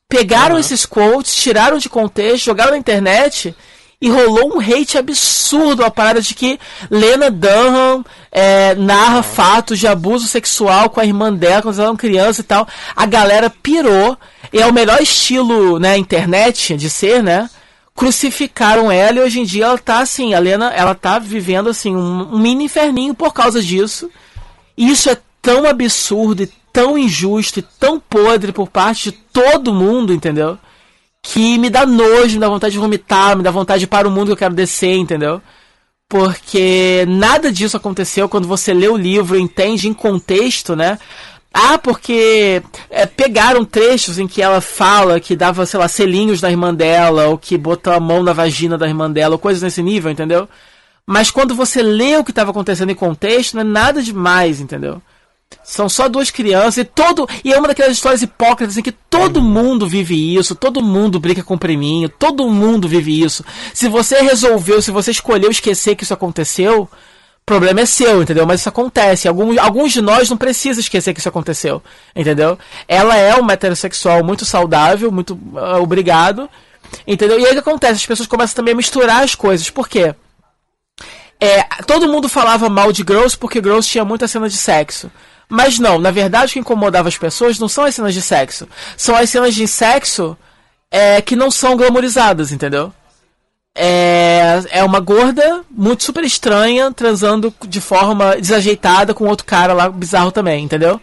pegaram 0.09 0.55
uhum. 0.55 0.61
esses 0.61 0.85
quotes, 0.85 1.35
tiraram 1.35 1.77
de 1.77 1.87
contexto, 1.87 2.45
jogaram 2.45 2.71
na 2.71 2.77
internet 2.77 3.55
e 4.01 4.09
rolou 4.09 4.55
um 4.55 4.59
hate 4.59 4.97
absurdo 4.97 5.83
a 5.83 5.91
parada 5.91 6.21
de 6.21 6.33
que 6.33 6.59
Lena 6.89 7.31
Dunham 7.31 8.03
é, 8.31 8.75
narra 8.75 9.23
fatos 9.23 9.79
de 9.79 9.87
abuso 9.87 10.27
sexual 10.27 10.89
com 10.89 10.99
a 10.99 11.05
irmã 11.05 11.33
dela 11.33 11.61
quando 11.61 11.79
ela 11.79 11.89
era 11.89 11.97
criança 11.97 12.41
e 12.41 12.43
tal. 12.43 12.67
A 12.95 13.05
galera 13.05 13.49
pirou. 13.49 14.17
E 14.51 14.61
é 14.61 14.65
o 14.65 14.73
melhor 14.73 15.01
estilo, 15.01 15.79
né, 15.79 15.97
internet 15.97 16.75
de 16.75 16.89
ser, 16.89 17.23
né? 17.23 17.49
Crucificaram 17.95 18.91
ela 18.91 19.19
e 19.19 19.21
hoje 19.21 19.39
em 19.39 19.45
dia 19.45 19.65
ela 19.65 19.77
tá 19.77 19.99
assim, 19.99 20.33
a 20.33 20.39
Lena, 20.39 20.71
ela 20.73 20.93
tá 20.93 21.17
vivendo 21.17 21.69
assim 21.69 21.95
um, 21.95 22.35
um 22.35 22.37
mini 22.37 22.65
inferninho 22.65 23.15
por 23.15 23.33
causa 23.33 23.61
disso. 23.61 24.11
E 24.77 24.89
isso 24.91 25.09
é 25.09 25.17
tão 25.41 25.65
absurdo 25.65 26.43
e 26.43 26.51
tão 26.73 26.97
injusto 26.97 27.59
e 27.59 27.61
tão 27.61 27.99
podre 27.99 28.51
por 28.51 28.69
parte 28.69 29.11
de 29.11 29.17
todo 29.31 29.73
mundo, 29.73 30.13
entendeu? 30.13 30.59
que 31.25 31.57
me 31.57 31.69
dá 31.71 31.85
nojo, 31.85 32.35
me 32.35 32.39
dá 32.39 32.47
vontade 32.47 32.73
de 32.73 32.79
vomitar, 32.79 33.35
me 33.35 33.41
dá 33.41 33.49
vontade 33.49 33.87
para 33.87 34.07
o 34.07 34.11
mundo 34.11 34.27
que 34.27 34.33
eu 34.33 34.37
quero 34.37 34.53
descer, 34.53 34.95
entendeu? 34.95 35.41
Porque 36.07 37.03
nada 37.07 37.51
disso 37.51 37.75
aconteceu 37.75 38.29
quando 38.29 38.47
você 38.47 38.73
lê 38.73 38.87
o 38.87 38.95
livro, 38.95 39.37
entende 39.37 39.87
em 39.87 39.93
contexto, 39.93 40.75
né? 40.75 40.99
Ah, 41.57 41.77
porque 41.77 42.61
é, 42.89 43.05
pegaram 43.05 43.63
trechos 43.63 44.19
em 44.19 44.27
que 44.27 44.41
ela 44.41 44.59
fala 44.59 45.21
que 45.21 45.37
dava, 45.37 45.65
sei 45.65 45.79
lá, 45.79 45.87
selinhos 45.87 46.41
da 46.41 46.51
irmã 46.51 46.75
dela, 46.75 47.29
ou 47.29 47.37
que 47.37 47.57
botou 47.57 47.93
a 47.93 47.99
mão 47.99 48.21
na 48.21 48.33
vagina 48.33 48.77
da 48.77 48.85
irmã 48.85 49.09
dela, 49.09 49.35
ou 49.35 49.39
coisas 49.39 49.63
nesse 49.63 49.81
nível, 49.81 50.11
entendeu? 50.11 50.49
Mas 51.07 51.31
quando 51.31 51.55
você 51.55 51.81
lê 51.81 52.17
o 52.17 52.25
que 52.25 52.31
estava 52.31 52.51
acontecendo 52.51 52.89
em 52.89 52.95
contexto, 52.95 53.53
não 53.53 53.61
é 53.61 53.63
nada 53.63 54.03
demais, 54.03 54.59
entendeu? 54.59 55.01
São 55.63 55.87
só 55.87 56.09
duas 56.09 56.29
crianças 56.29 56.79
e 56.79 56.83
todo. 56.83 57.25
E 57.41 57.53
é 57.53 57.57
uma 57.57 57.69
daquelas 57.69 57.93
histórias 57.93 58.21
hipócritas 58.21 58.75
em 58.75 58.81
que 58.81 58.91
todo 58.91 59.41
mundo 59.41 59.87
vive 59.87 60.35
isso, 60.35 60.55
todo 60.55 60.83
mundo 60.83 61.21
brinca 61.21 61.41
com 61.41 61.53
o 61.53 61.59
preminho, 61.59 62.09
todo 62.09 62.49
mundo 62.49 62.85
vive 62.85 63.23
isso. 63.23 63.45
Se 63.73 63.87
você 63.87 64.19
resolveu, 64.19 64.81
se 64.81 64.91
você 64.91 65.11
escolheu 65.11 65.49
esquecer 65.49 65.95
que 65.95 66.03
isso 66.03 66.13
aconteceu, 66.13 66.89
problema 67.45 67.81
é 67.81 67.85
seu, 67.85 68.21
entendeu? 68.21 68.45
Mas 68.45 68.61
isso 68.61 68.69
acontece. 68.69 69.27
Alguns, 69.27 69.57
alguns 69.57 69.93
de 69.93 70.01
nós 70.01 70.29
não 70.29 70.37
precisam 70.37 70.81
esquecer 70.81 71.13
que 71.13 71.19
isso 71.19 71.29
aconteceu, 71.29 71.81
entendeu? 72.15 72.57
Ela 72.87 73.15
é 73.15 73.35
uma 73.35 73.53
heterossexual 73.53 74.23
muito 74.23 74.43
saudável, 74.45 75.11
muito 75.11 75.35
uh, 75.35 75.81
obrigado, 75.81 76.49
entendeu? 77.05 77.39
E 77.39 77.45
aí 77.45 77.51
o 77.51 77.53
que 77.53 77.59
acontece? 77.59 77.93
As 77.93 78.05
pessoas 78.05 78.27
começam 78.27 78.55
também 78.55 78.73
a 78.73 78.77
misturar 78.77 79.23
as 79.23 79.35
coisas. 79.35 79.69
Por 79.69 79.87
quê? 79.87 80.15
É, 81.39 81.63
todo 81.85 82.07
mundo 82.07 82.27
falava 82.27 82.69
mal 82.69 82.91
de 82.91 83.03
Girls 83.03 83.37
porque 83.37 83.61
Girls 83.61 83.87
tinha 83.87 84.05
muita 84.05 84.27
cena 84.27 84.49
de 84.49 84.57
sexo. 84.57 85.11
Mas 85.47 85.77
não, 85.77 85.99
na 85.99 86.09
verdade 86.09 86.49
o 86.49 86.53
que 86.53 86.59
incomodava 86.59 87.07
as 87.07 87.17
pessoas 87.17 87.59
não 87.59 87.67
são 87.67 87.83
as 87.83 87.93
cenas 87.93 88.13
de 88.13 88.21
sexo. 88.21 88.67
São 88.97 89.15
as 89.15 89.29
cenas 89.29 89.53
de 89.53 89.67
sexo 89.67 90.35
é, 90.89 91.21
que 91.21 91.35
não 91.35 91.51
são 91.51 91.75
glamorizadas, 91.75 92.51
entendeu? 92.51 92.91
É, 93.77 94.63
é 94.69 94.83
uma 94.83 95.01
gorda 95.01 95.61
muito 95.69 96.03
super 96.03 96.23
estranha 96.23 96.91
transando 96.91 97.53
de 97.67 97.81
forma 97.81 98.37
desajeitada 98.37 99.13
com 99.13 99.25
outro 99.25 99.45
cara 99.45 99.73
lá 99.73 99.89
bizarro 99.89 100.31
também, 100.31 100.63
entendeu? 100.63 100.99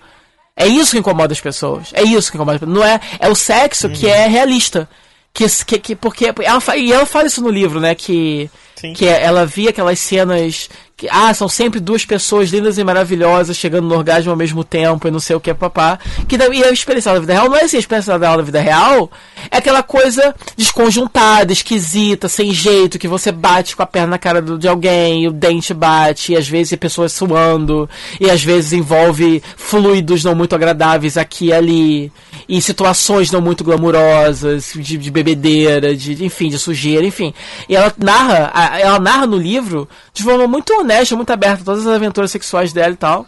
É 0.56 0.66
isso 0.66 0.92
que 0.92 0.98
incomoda 0.98 1.32
as 1.32 1.40
pessoas. 1.40 1.88
É 1.92 2.02
isso 2.02 2.30
que 2.30 2.36
incomoda 2.36 2.56
as 2.56 2.60
pessoas. 2.60 2.78
Não 2.78 2.84
é, 2.84 3.00
é 3.18 3.28
o 3.28 3.34
sexo 3.34 3.88
uhum. 3.88 3.92
que 3.92 4.06
é 4.06 4.26
realista. 4.26 4.88
Que, 5.34 5.46
que, 5.64 5.78
que, 5.78 5.96
porque 5.96 6.26
ela, 6.44 6.76
e 6.76 6.92
ela 6.92 7.06
fala 7.06 7.26
isso 7.26 7.40
no 7.40 7.48
livro, 7.48 7.80
né? 7.80 7.94
Que, 7.94 8.50
que 8.94 9.06
ela 9.06 9.46
via 9.46 9.70
aquelas 9.70 9.98
cenas 9.98 10.68
que, 11.02 11.08
ah, 11.10 11.34
são 11.34 11.48
sempre 11.48 11.80
duas 11.80 12.04
pessoas 12.04 12.50
lindas 12.50 12.78
e 12.78 12.84
maravilhosas 12.84 13.56
chegando 13.56 13.88
no 13.88 13.96
orgasmo 13.96 14.30
ao 14.30 14.36
mesmo 14.36 14.62
tempo 14.62 15.08
e 15.08 15.10
não 15.10 15.18
sei 15.18 15.34
o 15.34 15.40
que, 15.40 15.52
papá. 15.52 15.98
Que, 16.28 16.36
e 16.36 16.64
a 16.64 16.70
experiência 16.70 17.12
da 17.12 17.18
vida 17.18 17.32
real 17.32 17.48
não 17.48 17.56
é 17.56 17.64
assim, 17.64 17.76
a 17.76 17.80
experiência 17.80 18.16
da 18.16 18.36
vida 18.36 18.60
real 18.60 19.10
é 19.50 19.56
aquela 19.56 19.82
coisa 19.82 20.32
desconjuntada, 20.56 21.52
esquisita, 21.52 22.28
sem 22.28 22.52
jeito, 22.52 23.00
que 23.00 23.08
você 23.08 23.32
bate 23.32 23.74
com 23.74 23.82
a 23.82 23.86
perna 23.86 24.12
na 24.12 24.18
cara 24.18 24.40
do, 24.40 24.56
de 24.56 24.68
alguém, 24.68 25.26
o 25.26 25.32
dente 25.32 25.74
bate, 25.74 26.34
e 26.34 26.36
às 26.36 26.48
vezes 26.48 26.78
pessoas 26.78 27.12
suando, 27.12 27.90
e 28.20 28.30
às 28.30 28.44
vezes 28.44 28.72
envolve 28.72 29.42
fluidos 29.56 30.22
não 30.22 30.36
muito 30.36 30.54
agradáveis 30.54 31.16
aqui 31.16 31.46
e 31.46 31.52
ali, 31.52 32.12
e 32.48 32.60
situações 32.60 33.30
não 33.30 33.40
muito 33.40 33.64
glamurosas, 33.64 34.72
de, 34.74 34.96
de 34.96 35.10
bebedeira, 35.10 35.96
de, 35.96 36.24
enfim, 36.24 36.48
de 36.48 36.58
sujeira, 36.58 37.06
enfim. 37.06 37.32
E 37.68 37.76
ela 37.76 37.92
narra, 37.98 38.52
ela 38.78 38.98
narra 38.98 39.26
no 39.26 39.36
livro 39.36 39.88
de 40.12 40.22
forma 40.22 40.46
muito 40.46 40.72
honesta, 40.72 41.16
muito 41.16 41.32
aberta, 41.32 41.64
todas 41.64 41.86
as 41.86 41.94
aventuras 41.94 42.30
sexuais 42.30 42.72
dela 42.72 42.92
e 42.92 42.96
tal. 42.96 43.26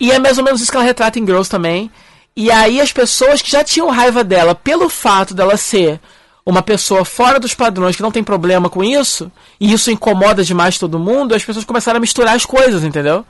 E 0.00 0.10
é 0.10 0.18
mais 0.18 0.38
ou 0.38 0.44
menos 0.44 0.60
isso 0.60 0.70
que 0.70 0.76
ela 0.76 0.86
retrata 0.86 1.18
em 1.18 1.26
Girls 1.26 1.50
também. 1.50 1.90
E 2.36 2.50
aí 2.50 2.80
as 2.80 2.92
pessoas 2.92 3.40
que 3.40 3.50
já 3.50 3.64
tinham 3.64 3.88
raiva 3.90 4.22
dela 4.22 4.54
pelo 4.54 4.88
fato 4.88 5.32
dela 5.34 5.56
ser 5.56 6.00
uma 6.44 6.62
pessoa 6.62 7.04
fora 7.04 7.40
dos 7.40 7.54
padrões 7.54 7.96
que 7.96 8.02
não 8.02 8.12
tem 8.12 8.22
problema 8.22 8.70
com 8.70 8.84
isso, 8.84 9.32
e 9.58 9.72
isso 9.72 9.90
incomoda 9.90 10.44
demais 10.44 10.78
todo 10.78 10.98
mundo, 10.98 11.34
as 11.34 11.44
pessoas 11.44 11.64
começaram 11.64 11.96
a 11.96 12.00
misturar 12.00 12.36
as 12.36 12.46
coisas, 12.46 12.84
entendeu? 12.84 13.26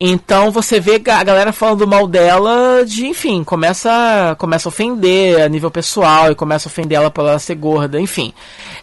Então 0.00 0.50
você 0.50 0.80
vê 0.80 0.96
a 0.96 1.22
galera 1.22 1.52
falando 1.52 1.86
mal 1.86 2.06
dela 2.08 2.84
de, 2.84 3.06
enfim, 3.06 3.44
começa, 3.44 4.34
começa 4.38 4.68
a 4.68 4.70
ofender 4.70 5.40
a 5.40 5.48
nível 5.48 5.70
pessoal 5.70 6.32
e 6.32 6.34
começa 6.34 6.68
a 6.68 6.70
ofender 6.70 6.98
ela 6.98 7.10
por 7.10 7.22
ela 7.24 7.38
ser 7.38 7.54
gorda, 7.54 8.00
enfim. 8.00 8.32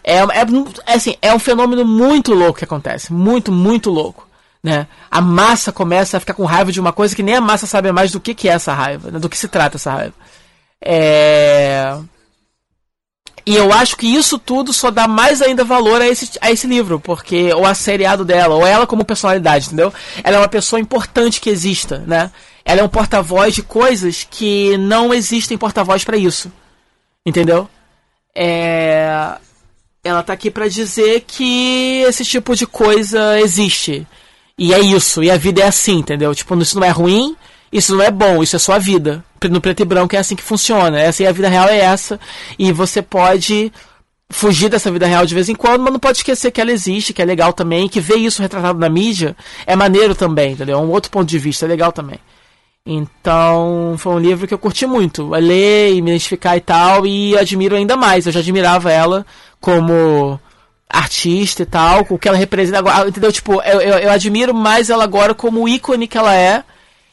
É, 0.03 0.19
é, 0.19 0.45
assim, 0.87 1.15
é 1.21 1.33
um 1.33 1.39
fenômeno 1.39 1.85
muito 1.85 2.33
louco 2.33 2.59
que 2.59 2.63
acontece. 2.63 3.11
Muito, 3.11 3.51
muito 3.51 3.89
louco. 3.89 4.27
Né? 4.63 4.87
A 5.09 5.19
massa 5.19 5.71
começa 5.71 6.17
a 6.17 6.19
ficar 6.19 6.33
com 6.33 6.45
raiva 6.45 6.71
de 6.71 6.79
uma 6.79 6.93
coisa 6.93 7.15
que 7.15 7.23
nem 7.23 7.35
a 7.35 7.41
massa 7.41 7.67
sabe 7.67 7.91
mais 7.91 8.11
do 8.11 8.19
que, 8.19 8.33
que 8.33 8.47
é 8.47 8.53
essa 8.53 8.73
raiva, 8.73 9.11
né? 9.11 9.19
do 9.19 9.27
que 9.27 9.37
se 9.37 9.47
trata 9.47 9.77
essa 9.77 9.91
raiva. 9.91 10.13
É... 10.81 11.97
E 13.45 13.55
eu 13.55 13.73
acho 13.73 13.97
que 13.97 14.07
isso 14.07 14.37
tudo 14.37 14.71
só 14.71 14.91
dá 14.91 15.07
mais 15.07 15.41
ainda 15.41 15.63
valor 15.63 16.01
a 16.01 16.07
esse, 16.07 16.31
a 16.39 16.51
esse 16.51 16.67
livro, 16.67 16.99
porque 16.99 17.51
ou 17.53 17.65
a 17.65 17.73
seriado 17.73 18.23
dela, 18.23 18.55
ou 18.55 18.65
ela 18.65 18.85
como 18.85 19.03
personalidade, 19.03 19.67
entendeu? 19.67 19.91
Ela 20.23 20.37
é 20.37 20.39
uma 20.39 20.47
pessoa 20.47 20.79
importante 20.79 21.41
que 21.41 21.49
exista, 21.49 22.03
né? 22.05 22.31
Ela 22.63 22.81
é 22.81 22.83
um 22.83 22.89
porta-voz 22.89 23.55
de 23.55 23.63
coisas 23.63 24.27
que 24.29 24.77
não 24.77 25.13
existem 25.13 25.57
porta-voz 25.57 26.03
para 26.03 26.17
isso. 26.17 26.51
Entendeu? 27.25 27.67
É... 28.35 29.35
Ela 30.03 30.23
tá 30.23 30.33
aqui 30.33 30.49
para 30.49 30.67
dizer 30.67 31.21
que 31.27 32.03
esse 32.07 32.23
tipo 32.23 32.55
de 32.55 32.65
coisa 32.65 33.39
existe. 33.39 34.07
E 34.57 34.73
é 34.73 34.79
isso, 34.79 35.23
e 35.23 35.31
a 35.31 35.37
vida 35.37 35.61
é 35.61 35.67
assim, 35.67 35.97
entendeu? 35.97 36.33
Tipo, 36.35 36.55
isso 36.59 36.79
não 36.79 36.85
é 36.85 36.89
ruim, 36.89 37.35
isso 37.71 37.95
não 37.95 38.03
é 38.03 38.11
bom, 38.11 38.43
isso 38.43 38.55
é 38.55 38.59
só 38.59 38.73
a 38.73 38.79
vida. 38.79 39.23
No 39.49 39.61
preto 39.61 39.81
e 39.81 39.85
branco 39.85 40.15
é 40.15 40.19
assim 40.19 40.35
que 40.35 40.43
funciona. 40.43 40.99
Essa 40.99 41.23
e 41.23 41.27
a 41.27 41.31
vida 41.31 41.49
real 41.49 41.67
é 41.67 41.79
essa. 41.79 42.19
E 42.59 42.71
você 42.71 43.01
pode 43.01 43.71
fugir 44.29 44.69
dessa 44.69 44.91
vida 44.91 45.05
real 45.05 45.25
de 45.25 45.35
vez 45.35 45.49
em 45.49 45.55
quando, 45.55 45.81
mas 45.81 45.91
não 45.91 45.99
pode 45.99 46.19
esquecer 46.19 46.51
que 46.51 46.61
ela 46.61 46.71
existe, 46.71 47.13
que 47.13 47.21
é 47.21 47.25
legal 47.25 47.53
também, 47.53 47.89
que 47.89 47.99
ver 47.99 48.15
isso 48.15 48.41
retratado 48.41 48.79
na 48.79 48.89
mídia 48.89 49.35
é 49.65 49.75
maneiro 49.75 50.15
também, 50.15 50.53
entendeu? 50.53 50.79
É 50.79 50.81
um 50.81 50.89
outro 50.89 51.11
ponto 51.11 51.27
de 51.27 51.37
vista, 51.37 51.65
é 51.65 51.67
legal 51.67 51.91
também. 51.91 52.19
Então, 52.85 53.95
foi 53.97 54.13
um 54.13 54.19
livro 54.19 54.47
que 54.47 54.53
eu 54.53 54.57
curti 54.57 54.87
muito, 54.87 55.35
a 55.35 55.37
ler 55.37 55.93
e 55.93 56.01
me 56.01 56.11
identificar 56.11 56.57
e 56.57 56.61
tal, 56.61 57.05
e 57.05 57.37
admiro 57.37 57.75
ainda 57.75 57.95
mais. 57.95 58.25
Eu 58.25 58.31
já 58.31 58.39
admirava 58.39 58.91
ela 58.91 59.25
como 59.59 60.39
artista 60.89 61.63
e 61.63 61.65
tal, 61.65 62.05
o 62.09 62.17
que 62.17 62.27
ela 62.27 62.37
representa 62.37 62.79
agora, 62.79 63.07
entendeu? 63.07 63.31
Tipo, 63.31 63.61
eu, 63.61 63.81
eu, 63.81 63.97
eu, 63.99 64.11
admiro 64.11 64.53
mais 64.53 64.89
ela 64.89 65.03
agora 65.03 65.33
como 65.33 65.63
o 65.63 65.69
ícone 65.69 66.07
que 66.07 66.17
ela 66.17 66.35
é. 66.35 66.63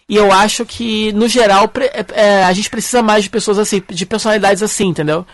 E 0.09 0.17
eu 0.17 0.33
acho 0.33 0.65
que, 0.65 1.13
no 1.13 1.29
geral, 1.29 1.71
é, 1.81 2.07
é, 2.15 2.45
a 2.45 2.53
gente 2.53 2.71
precisa 2.71 3.03
mais 3.03 3.25
de 3.25 3.31
pessoas 3.31 3.59
assim, 3.59 3.83
de 3.91 4.07
personalidades 4.07 4.63
assim, 4.63 4.87
entendeu? 4.87 5.27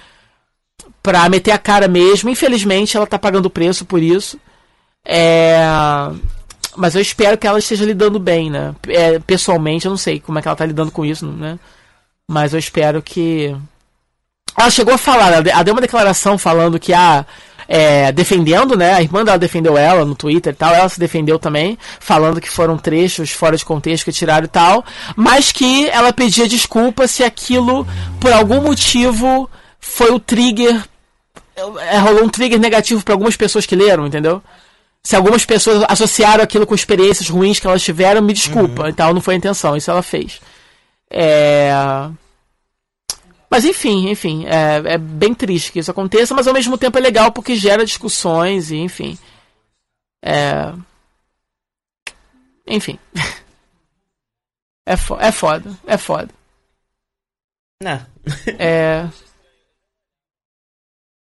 Pra 1.00 1.28
meter 1.28 1.52
a 1.52 1.58
cara 1.58 1.86
mesmo. 1.86 2.28
Infelizmente, 2.28 2.96
ela 2.96 3.06
tá 3.06 3.18
pagando 3.18 3.46
o 3.46 3.50
preço 3.50 3.84
por 3.84 4.02
isso. 4.02 4.38
É... 5.04 5.58
Mas 6.76 6.96
eu 6.96 7.00
espero 7.00 7.38
que 7.38 7.46
ela 7.46 7.58
esteja 7.58 7.84
lidando 7.84 8.18
bem, 8.18 8.50
né? 8.50 8.74
É, 8.88 9.18
pessoalmente, 9.20 9.86
eu 9.86 9.90
não 9.90 9.96
sei 9.96 10.18
como 10.18 10.38
é 10.38 10.42
que 10.42 10.48
ela 10.48 10.56
tá 10.56 10.66
lidando 10.66 10.90
com 10.90 11.04
isso, 11.04 11.24
né? 11.24 11.58
Mas 12.26 12.52
eu 12.52 12.58
espero 12.58 13.00
que. 13.00 13.54
Ela 14.56 14.70
chegou 14.70 14.94
a 14.94 14.98
falar, 14.98 15.44
ela 15.46 15.62
deu 15.62 15.74
uma 15.74 15.80
declaração 15.80 16.36
falando 16.36 16.80
que. 16.80 16.92
Ah, 16.92 17.24
é, 17.68 18.12
defendendo, 18.12 18.76
né? 18.76 18.94
A 18.94 19.02
irmã 19.02 19.24
dela 19.24 19.38
defendeu 19.38 19.76
ela 19.76 20.04
no 20.04 20.14
Twitter 20.14 20.52
e 20.52 20.56
tal, 20.56 20.74
ela 20.74 20.88
se 20.88 20.98
defendeu 20.98 21.38
também, 21.38 21.78
falando 22.00 22.40
que 22.40 22.50
foram 22.50 22.76
trechos 22.76 23.30
fora 23.30 23.56
de 23.56 23.64
contexto 23.64 24.04
que 24.04 24.12
tiraram 24.12 24.44
e 24.44 24.48
tal, 24.48 24.84
mas 25.16 25.52
que 25.52 25.88
ela 25.88 26.12
pedia 26.12 26.48
desculpa 26.48 27.06
se 27.06 27.22
aquilo, 27.24 27.86
por 28.20 28.32
algum 28.32 28.60
motivo, 28.60 29.48
foi 29.80 30.10
o 30.10 30.18
trigger. 30.18 30.82
É, 31.90 31.98
rolou 31.98 32.24
um 32.24 32.28
trigger 32.28 32.58
negativo 32.58 33.02
para 33.04 33.14
algumas 33.14 33.36
pessoas 33.36 33.64
que 33.64 33.76
leram, 33.76 34.06
entendeu? 34.06 34.42
Se 35.02 35.14
algumas 35.14 35.44
pessoas 35.44 35.84
associaram 35.88 36.42
aquilo 36.42 36.66
com 36.66 36.74
experiências 36.74 37.28
ruins 37.28 37.60
que 37.60 37.66
elas 37.66 37.82
tiveram, 37.82 38.22
me 38.22 38.32
desculpa. 38.32 38.84
Uhum. 38.84 38.88
Então 38.88 39.12
não 39.12 39.20
foi 39.20 39.34
a 39.34 39.36
intenção, 39.36 39.76
isso 39.76 39.90
ela 39.90 40.02
fez. 40.02 40.40
É. 41.10 41.70
Mas 43.54 43.64
enfim, 43.64 44.10
enfim, 44.10 44.44
é, 44.46 44.94
é, 44.94 44.98
bem 44.98 45.32
triste 45.32 45.70
que 45.70 45.78
isso 45.78 45.88
aconteça, 45.88 46.34
mas 46.34 46.48
ao 46.48 46.52
mesmo 46.52 46.76
tempo 46.76 46.98
é 46.98 47.00
legal 47.00 47.30
porque 47.30 47.54
gera 47.54 47.84
discussões 47.84 48.72
e 48.72 48.78
enfim. 48.78 49.16
É. 50.20 50.72
Enfim. 52.66 52.98
É, 54.86 54.98
fo 54.98 55.16
é 55.18 55.32
foda, 55.32 55.70
é 55.86 55.96
foda. 55.96 56.28
Não. 57.82 58.04
é. 58.58 59.08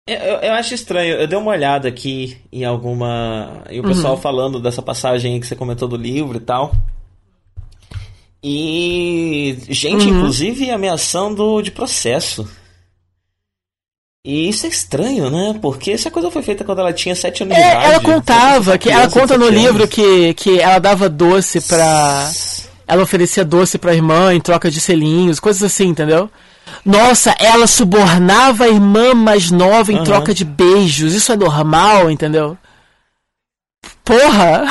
Eu, 0.06 0.36
eu, 0.36 0.54
acho 0.54 0.72
estranho. 0.72 1.16
Eu 1.16 1.26
dei 1.26 1.38
uma 1.38 1.50
olhada 1.50 1.86
aqui 1.86 2.40
em 2.50 2.64
alguma. 2.64 3.62
E 3.70 3.78
o 3.78 3.82
pessoal 3.82 4.14
uhum. 4.14 4.20
falando 4.20 4.58
dessa 4.58 4.80
passagem 4.80 5.38
que 5.38 5.46
você 5.46 5.54
comentou 5.54 5.86
do 5.86 5.96
livro 5.96 6.38
e 6.38 6.40
tal. 6.40 6.72
E 8.42 9.58
gente, 9.68 10.06
uhum. 10.06 10.18
inclusive, 10.18 10.70
ameaçando 10.70 11.60
de 11.62 11.70
processo. 11.70 12.48
E 14.24 14.48
isso 14.48 14.66
é 14.66 14.68
estranho, 14.68 15.30
né? 15.30 15.58
Porque 15.60 15.90
essa 15.90 16.10
coisa 16.10 16.30
foi 16.30 16.42
feita 16.42 16.64
quando 16.64 16.80
ela 16.80 16.92
tinha 16.92 17.14
7 17.14 17.44
anos 17.44 17.56
é, 17.56 17.60
de 17.60 17.66
idade. 17.66 17.84
Ela 17.86 18.00
contava, 18.00 18.78
que 18.78 18.90
ela 18.90 19.08
conta 19.08 19.38
no 19.38 19.48
livro 19.48 19.88
que, 19.88 20.34
que 20.34 20.60
ela 20.60 20.78
dava 20.78 21.08
doce 21.08 21.60
pra. 21.62 22.30
Ela 22.86 23.02
oferecia 23.02 23.44
doce 23.44 23.78
pra 23.78 23.94
irmã 23.94 24.32
em 24.32 24.40
troca 24.40 24.70
de 24.70 24.80
selinhos, 24.80 25.40
coisas 25.40 25.62
assim, 25.62 25.86
entendeu? 25.86 26.30
Nossa, 26.84 27.34
ela 27.38 27.66
subornava 27.66 28.64
a 28.64 28.68
irmã 28.68 29.14
mais 29.14 29.50
nova 29.50 29.92
em 29.92 29.98
uhum. 29.98 30.04
troca 30.04 30.34
de 30.34 30.44
beijos. 30.44 31.14
Isso 31.14 31.32
é 31.32 31.36
normal, 31.36 32.10
entendeu? 32.10 32.56
Porra! 34.04 34.64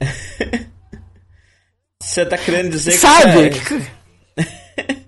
Você 2.08 2.24
tá 2.24 2.38
querendo 2.38 2.70
dizer 2.70 2.92
Sabe? 2.92 3.50
que. 3.50 3.58
Sabe? 3.58 3.86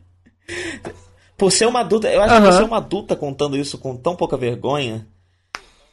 por 1.36 1.50
ser 1.50 1.66
uma 1.66 1.80
adulta, 1.80 2.08
eu 2.08 2.20
acho 2.20 2.34
uhum. 2.34 2.40
que 2.40 2.46
por 2.46 2.52
ser 2.52 2.64
uma 2.64 2.76
adulta 2.76 3.16
contando 3.16 3.56
isso 3.56 3.78
com 3.78 3.96
tão 3.96 4.14
pouca 4.14 4.36
vergonha, 4.36 5.08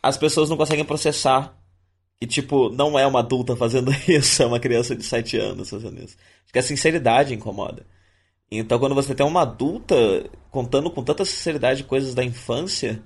as 0.04 0.18
pessoas 0.18 0.50
não 0.50 0.58
conseguem 0.58 0.84
processar 0.84 1.58
que, 2.20 2.28
tipo, 2.28 2.70
não 2.70 3.00
é 3.00 3.08
uma 3.08 3.20
adulta 3.20 3.56
fazendo 3.56 3.90
isso, 4.06 4.44
é 4.44 4.46
uma 4.46 4.60
criança 4.60 4.94
de 4.94 5.04
7 5.04 5.38
anos 5.38 5.70
fazendo 5.70 5.98
isso. 6.04 6.18
Acho 6.44 6.52
que 6.52 6.60
a 6.60 6.64
sinceridade 6.64 7.34
incomoda. 7.34 7.86
Então, 8.52 8.78
quando 8.78 8.96
você 8.96 9.16
tem 9.16 9.26
uma 9.26 9.44
adulta 9.44 9.96
contando 10.52 10.92
com 10.92 11.02
tanta 11.04 11.24
sinceridade 11.24 11.86
coisas 11.86 12.14
da 12.14 12.24
infância, 12.24 13.02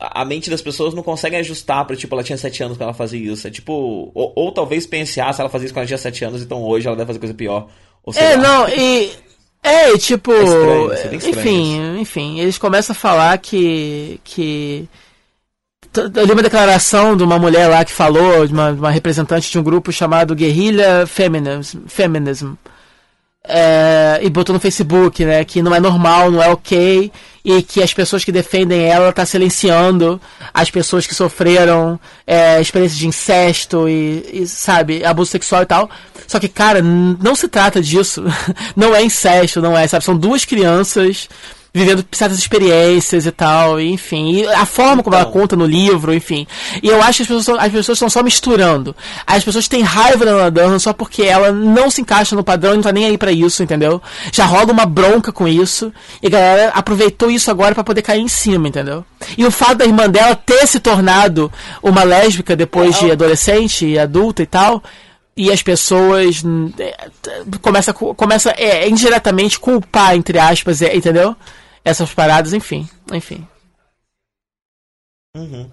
a 0.00 0.24
mente 0.24 0.48
das 0.48 0.62
pessoas 0.62 0.94
não 0.94 1.02
consegue 1.02 1.36
ajustar 1.36 1.84
pra, 1.84 1.94
tipo, 1.94 2.14
ela 2.14 2.24
tinha 2.24 2.38
7 2.38 2.62
anos 2.62 2.76
quando 2.76 2.84
ela 2.84 2.94
fazia 2.94 3.20
isso. 3.32 3.46
É 3.46 3.50
tipo, 3.50 4.10
ou, 4.14 4.32
ou 4.34 4.52
talvez 4.52 4.86
pense, 4.86 5.20
ah, 5.20 5.32
se 5.32 5.40
ela 5.40 5.50
fazia 5.50 5.66
isso 5.66 5.74
quando 5.74 5.82
ela 5.82 5.88
tinha 5.88 5.98
7 5.98 6.24
anos, 6.24 6.42
então 6.42 6.62
hoje 6.62 6.86
ela 6.86 6.96
deve 6.96 7.08
fazer 7.08 7.18
coisa 7.18 7.34
pior. 7.34 7.68
é, 8.16 8.36
lá. 8.36 8.42
não, 8.42 8.68
e. 8.68 9.12
É, 9.62 9.96
tipo. 9.98 10.32
É 10.32 10.42
estranho, 10.42 10.92
é 10.92 11.14
enfim, 11.16 11.92
isso. 11.92 12.00
enfim, 12.00 12.40
eles 12.40 12.56
começam 12.56 12.92
a 12.92 12.96
falar 12.96 13.36
que. 13.38 14.18
que 14.24 14.88
eu 16.14 16.24
li 16.24 16.32
uma 16.32 16.42
declaração 16.42 17.16
de 17.16 17.24
uma 17.24 17.38
mulher 17.38 17.66
lá 17.68 17.84
que 17.84 17.92
falou, 17.92 18.46
de 18.46 18.52
uma, 18.52 18.70
uma 18.70 18.90
representante 18.90 19.50
de 19.50 19.58
um 19.58 19.62
grupo 19.62 19.92
chamado 19.92 20.34
Guerrilha 20.34 21.04
Feminism, 21.06 21.80
Feminism 21.86 22.54
é, 23.46 24.20
e 24.22 24.28
botou 24.28 24.52
no 24.52 24.60
Facebook, 24.60 25.24
né, 25.24 25.44
que 25.44 25.62
não 25.62 25.74
é 25.74 25.80
normal, 25.80 26.30
não 26.30 26.42
é 26.42 26.48
ok, 26.48 27.10
e 27.44 27.62
que 27.62 27.82
as 27.82 27.92
pessoas 27.94 28.24
que 28.24 28.30
defendem 28.30 28.82
ela 28.82 29.12
tá 29.12 29.24
silenciando 29.24 30.20
as 30.52 30.70
pessoas 30.70 31.06
que 31.06 31.14
sofreram 31.14 31.98
é, 32.26 32.60
experiências 32.60 32.98
de 32.98 33.06
incesto 33.06 33.88
e, 33.88 34.42
e, 34.42 34.46
sabe, 34.46 35.04
abuso 35.04 35.30
sexual 35.30 35.62
e 35.62 35.66
tal. 35.66 35.90
Só 36.26 36.38
que, 36.38 36.48
cara, 36.48 36.82
não 36.82 37.34
se 37.34 37.48
trata 37.48 37.80
disso. 37.80 38.22
não 38.76 38.94
é 38.94 39.02
incesto, 39.02 39.60
não 39.60 39.76
é, 39.76 39.86
sabe? 39.86 40.04
São 40.04 40.16
duas 40.16 40.44
crianças 40.44 41.28
vivendo 41.72 42.04
certas 42.10 42.38
experiências 42.38 43.26
e 43.26 43.30
tal, 43.30 43.80
e, 43.80 43.92
enfim. 43.92 44.32
E 44.32 44.46
a 44.46 44.66
forma 44.66 45.02
como 45.02 45.14
então. 45.16 45.20
ela 45.20 45.32
conta 45.32 45.54
no 45.54 45.64
livro, 45.64 46.12
enfim. 46.12 46.46
E 46.82 46.88
eu 46.88 47.00
acho 47.02 47.18
que 47.18 47.22
as 47.22 47.28
pessoas, 47.28 47.58
as 47.58 47.72
pessoas 47.72 47.96
estão 47.96 48.10
só 48.10 48.22
misturando. 48.22 48.94
As 49.26 49.44
pessoas 49.44 49.68
têm 49.68 49.82
raiva 49.82 50.24
da 50.24 50.32
Lana 50.32 50.50
Dunham 50.50 50.78
só 50.78 50.92
porque 50.92 51.22
ela 51.22 51.52
não 51.52 51.90
se 51.90 52.00
encaixa 52.00 52.34
no 52.34 52.42
padrão 52.42 52.72
e 52.72 52.76
não 52.76 52.82
tá 52.82 52.92
nem 52.92 53.06
aí 53.06 53.16
para 53.16 53.30
isso, 53.30 53.62
entendeu? 53.62 54.02
Já 54.32 54.44
rola 54.44 54.72
uma 54.72 54.86
bronca 54.86 55.32
com 55.32 55.46
isso. 55.46 55.92
E 56.22 56.26
a 56.26 56.30
galera 56.30 56.72
aproveitou 56.74 57.30
isso 57.30 57.50
agora 57.50 57.74
para 57.74 57.84
poder 57.84 58.02
cair 58.02 58.20
em 58.20 58.28
cima, 58.28 58.68
entendeu? 58.68 59.04
E 59.38 59.44
o 59.44 59.50
fato 59.50 59.76
da 59.76 59.84
irmã 59.84 60.08
dela 60.08 60.34
ter 60.34 60.66
se 60.66 60.80
tornado 60.80 61.52
uma 61.82 62.02
lésbica 62.02 62.56
depois 62.56 62.98
de 62.98 63.10
adolescente 63.10 63.86
e 63.86 63.98
adulta 63.98 64.42
e 64.42 64.46
tal 64.46 64.82
e 65.36 65.50
as 65.50 65.62
pessoas 65.62 66.42
é, 66.78 67.08
começa 67.62 67.92
começa 67.94 68.50
é, 68.58 68.88
indiretamente 68.88 69.58
culpar 69.58 70.14
entre 70.16 70.38
aspas 70.38 70.82
é, 70.82 70.94
entendeu 70.94 71.36
essas 71.84 72.12
paradas, 72.14 72.52
enfim. 72.52 72.88
Enfim. 73.12 73.46
Uhum. 75.36 75.70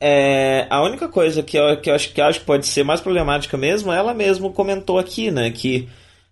É, 0.00 0.66
a 0.68 0.82
única 0.82 1.08
coisa 1.08 1.42
que 1.42 1.56
eu, 1.56 1.80
que 1.80 1.90
eu 1.90 1.94
acho 1.94 2.12
que 2.12 2.20
acho 2.20 2.40
que 2.40 2.46
pode 2.46 2.66
ser 2.66 2.84
mais 2.84 3.00
problemática 3.00 3.56
mesmo, 3.56 3.90
ela 3.92 4.12
mesma 4.12 4.50
comentou 4.50 4.98
aqui, 4.98 5.30
né? 5.30 5.50
Que 5.50 5.88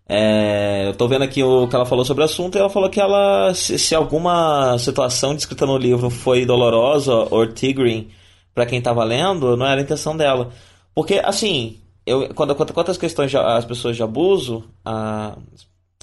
é, 0.09 0.89
eu 0.89 0.94
tô 0.94 1.09
vendo 1.09 1.23
aqui 1.23 1.42
o 1.42 1.67
que 1.68 1.75
ela 1.75 1.86
falou 1.86 2.05
sobre 2.05 2.23
o 2.23 2.26
assunto 2.26 2.57
e 2.57 2.59
ela 2.59 2.68
falou 2.68 2.91
que 2.91 3.01
ela, 3.01 3.55
se, 3.55 3.78
se 3.78 3.94
alguma 3.94 4.76
situação 4.78 5.34
descrita 5.34 5.65
no 5.65 5.78
livro 5.78 6.10
foi 6.10 6.44
dolorosa 6.44 7.15
ou 7.31 7.47
triggering 7.47 8.10
para 8.55 8.67
quem 8.67 8.83
tava 8.83 9.05
lendo, 9.05 9.57
não 9.57 9.67
era 9.67 9.81
a 9.81 9.84
intenção 9.84 10.17
dela. 10.17 10.51
Porque, 10.94 11.20
assim, 11.25 11.81
eu, 12.05 12.34
quando, 12.34 12.55
às 12.91 12.99
questões 12.99 13.31
de, 13.31 13.39
as 13.39 13.65
pessoas 13.65 13.97
de 13.97 14.02
abuso, 14.02 14.68
a, 14.84 15.36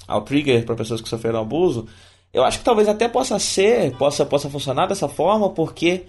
ao 0.08 0.22
trigger 0.22 0.66
para 0.66 0.76
pessoas 0.76 1.02
que 1.02 1.10
sofreram 1.10 1.42
abuso, 1.42 1.88
eu 2.34 2.44
acho 2.44 2.60
que 2.60 2.66
talvez 2.66 2.88
até 2.88 3.08
possa 3.08 3.40
ser, 3.40 3.96
possa, 3.98 4.26
possa 4.26 4.50
funcionar 4.50 4.88
dessa 4.88 5.08
forma, 5.08 5.50
porque 5.50 6.06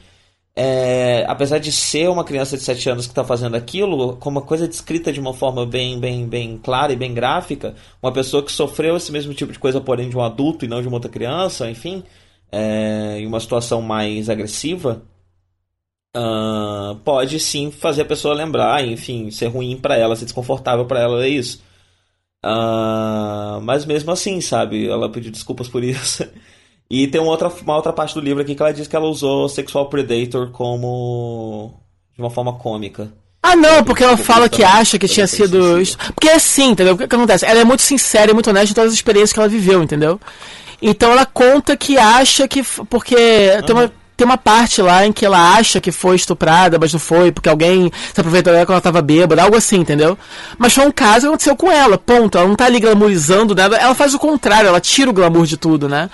é, 0.55 1.25
apesar 1.29 1.59
de 1.59 1.73
ser 1.73 2.09
uma 2.11 2.25
criança 2.25 2.57
de 2.57 2.63
7 2.63 2.91
anos 2.91 3.07
que 3.07 3.13
está 3.13 3.25
fazendo 3.25 3.57
aquilo, 3.57 4.17
com 4.17 4.29
uma 4.29 4.43
coisa 4.43 4.69
descrita 4.69 5.13
de 5.13 5.21
uma 5.21 5.33
forma 5.33 5.65
bem, 5.65 5.99
bem, 5.99 6.27
bem 6.29 6.59
clara 6.59 6.93
e 6.93 6.97
bem 6.97 7.15
gráfica, 7.15 7.75
uma 8.03 8.13
pessoa 8.13 8.43
que 8.43 8.53
sofreu 8.53 8.97
esse 8.97 9.13
mesmo 9.13 9.33
tipo 9.33 9.53
de 9.53 9.59
coisa, 9.59 9.81
porém 9.81 10.09
de 10.09 10.17
um 10.17 10.23
adulto 10.23 10.65
e 10.65 10.69
não 10.69 10.83
de 10.83 10.89
uma 10.89 10.97
outra 10.97 11.11
criança, 11.11 11.71
enfim, 11.71 12.03
é, 12.53 13.19
em 13.21 13.27
uma 13.27 13.41
situação 13.41 13.81
mais 13.81 14.29
agressiva, 14.29 15.03
uh, 16.17 16.97
pode 17.05 17.39
sim 17.41 17.71
fazer 17.71 18.03
a 18.03 18.05
pessoa 18.05 18.35
lembrar, 18.35 18.85
enfim, 18.87 19.31
ser 19.31 19.47
ruim 19.47 19.77
para 19.77 19.97
ela, 19.97 20.17
ser 20.17 20.25
desconfortável 20.25 20.85
para 20.87 21.01
ela, 21.01 21.25
é 21.25 21.29
isso. 21.29 21.63
Uh, 22.45 23.61
mas 23.63 23.85
mesmo 23.85 24.11
assim, 24.11 24.41
sabe? 24.41 24.89
Ela 24.89 25.11
pediu 25.11 25.31
desculpas 25.31 25.69
por 25.69 25.85
isso. 25.85 26.27
E 26.93 27.07
tem 27.07 27.21
uma 27.21 27.31
outra, 27.31 27.49
uma 27.49 27.77
outra 27.77 27.93
parte 27.93 28.15
do 28.15 28.21
livro 28.21 28.43
aqui 28.43 28.53
que 28.53 28.61
ela 28.61 28.73
diz 28.73 28.89
que 28.89 28.97
ela 28.97 29.07
usou 29.07 29.49
Sexual 29.49 29.89
Predator 29.89 30.51
como. 30.51 31.81
de 32.17 32.21
uma 32.21 32.31
forma 32.31 32.55
cômica. 32.55 33.13
Ah, 33.41 33.55
não, 33.55 33.85
porque 33.85 34.03
ela 34.03 34.17
fala 34.17 34.49
que 34.49 34.65
acha 34.65 34.99
que 34.99 35.07
tinha 35.07 35.29
sido. 35.29 35.79
Porque 36.15 36.29
é 36.29 36.35
assim, 36.35 36.71
entendeu? 36.71 36.95
O 36.95 36.99
que, 36.99 37.05
acontece? 37.05 37.47
Ela 37.47 37.61
é 37.61 37.65
muito 37.65 37.83
sincera 37.83 38.33
e 38.33 38.35
muito 38.35 38.51
honesta 38.51 38.73
em 38.73 38.75
todas 38.75 38.91
as 38.91 38.97
experiências 38.97 39.33
que 39.33 39.39
ela 39.39 39.49
viveu, 39.49 39.81
entendeu? 39.83 40.21
Então 40.83 41.13
ela 41.13 41.25
conta 41.25 41.77
que 41.77 41.97
acha 41.97 42.49
que. 42.49 42.61
Porque 42.63 43.15
uhum. 43.15 43.63
tem 43.63 43.77
uma 43.77 43.93
tem 44.21 44.27
uma 44.27 44.37
parte 44.37 44.83
lá 44.83 45.07
em 45.07 45.13
que 45.13 45.25
ela 45.25 45.55
acha 45.55 45.81
que 45.81 45.91
foi 45.91 46.15
estuprada, 46.15 46.79
mas 46.79 46.93
não 46.93 47.01
foi, 47.01 47.33
porque 47.33 47.49
alguém 47.49 47.91
se 48.13 48.21
aproveitou 48.21 48.53
dela 48.53 48.67
quando 48.67 48.75
ela 48.75 48.81
tava 48.83 49.01
bêbada, 49.01 49.43
algo 49.43 49.57
assim, 49.57 49.79
entendeu? 49.79 50.19
Mas 50.59 50.75
foi 50.75 50.87
um 50.87 50.91
caso 50.91 51.21
que 51.21 51.27
aconteceu 51.29 51.57
com 51.57 51.73
ela, 51.73 51.97
ponto. 51.97 52.37
Ela 52.37 52.47
não 52.47 52.55
tá 52.55 52.67
ali 52.67 52.81
glamourizando 52.81 53.55
nada, 53.55 53.79
ela 53.79 53.95
faz 53.95 54.13
o 54.13 54.19
contrário, 54.19 54.69
ela 54.69 54.79
tira 54.79 55.09
o 55.09 55.15
glamour 55.15 55.47
de 55.47 55.57
tudo, 55.57 55.89
né? 55.89 56.11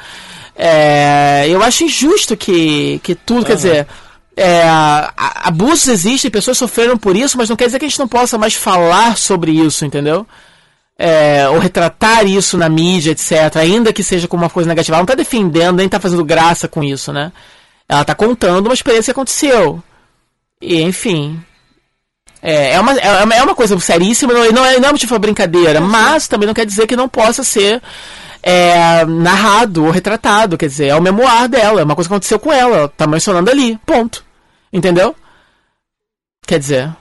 É, 0.55 1.47
eu 1.49 1.65
acho 1.65 1.83
injusto 1.83 2.37
que, 2.37 3.01
que 3.03 3.17
tudo, 3.17 3.39
uhum. 3.39 3.45
quer 3.45 3.57
dizer, 3.57 3.89
é, 4.37 4.63
abusos 5.17 5.89
existem, 5.89 6.31
pessoas 6.31 6.57
sofreram 6.57 6.97
por 6.97 7.17
isso, 7.17 7.37
mas 7.37 7.49
não 7.49 7.57
quer 7.57 7.67
dizer 7.67 7.81
que 7.81 7.87
a 7.87 7.89
gente 7.89 7.99
não 7.99 8.07
possa 8.07 8.39
mais 8.39 8.55
falar 8.55 9.17
sobre 9.17 9.51
isso, 9.51 9.85
entendeu? 9.85 10.25
É, 10.97 11.49
ou 11.49 11.59
retratar 11.59 12.25
isso 12.25 12.57
na 12.57 12.69
mídia, 12.69 13.11
etc. 13.11 13.57
Ainda 13.57 13.93
que 13.93 14.05
seja 14.05 14.29
como 14.29 14.45
uma 14.45 14.51
coisa 14.51 14.69
negativa. 14.69 14.95
Ela 14.95 15.01
não 15.01 15.13
está 15.13 15.17
defendendo, 15.17 15.79
nem 15.79 15.87
está 15.87 15.99
fazendo 15.99 16.25
graça 16.25 16.69
com 16.69 16.85
isso, 16.85 17.13
né? 17.13 17.33
Ela 17.89 18.03
está 18.03 18.15
contando 18.15 18.67
uma 18.67 18.75
experiência 18.75 19.13
que 19.13 19.19
aconteceu. 19.19 19.83
E, 20.61 20.83
enfim. 20.83 21.41
É, 22.43 22.73
é, 22.73 22.81
uma, 22.81 22.93
é, 22.93 23.39
é 23.39 23.43
uma 23.43 23.55
coisa 23.55 23.79
seríssima, 23.81 24.33
não, 24.33 24.53
não, 24.53 24.65
é, 24.65 24.79
não 24.79 24.89
é 24.89 24.93
motivo 24.93 25.11
para 25.11 25.19
brincadeira, 25.19 25.81
mas 25.81 26.29
também 26.29 26.47
não 26.47 26.55
quer 26.55 26.67
dizer 26.67 26.87
que 26.87 26.95
não 26.95 27.09
possa 27.09 27.43
ser 27.43 27.83
é, 28.43 29.05
narrado 29.05 29.85
ou 29.85 29.91
retratado. 29.91 30.57
Quer 30.57 30.69
dizer, 30.69 30.89
é 30.89 30.95
o 30.95 31.03
memoir 31.03 31.49
dela, 31.49 31.81
é 31.81 31.85
uma 31.85 31.95
coisa 31.95 32.09
que 32.09 32.15
aconteceu 32.15 32.39
com 32.39 32.53
ela, 32.53 32.77
ela 32.77 32.89
tá 32.89 33.07
mencionando 33.07 33.51
ali, 33.51 33.77
ponto. 33.85 34.25
Entendeu? 34.73 35.15
Quer 36.47 36.59
dizer. 36.59 36.97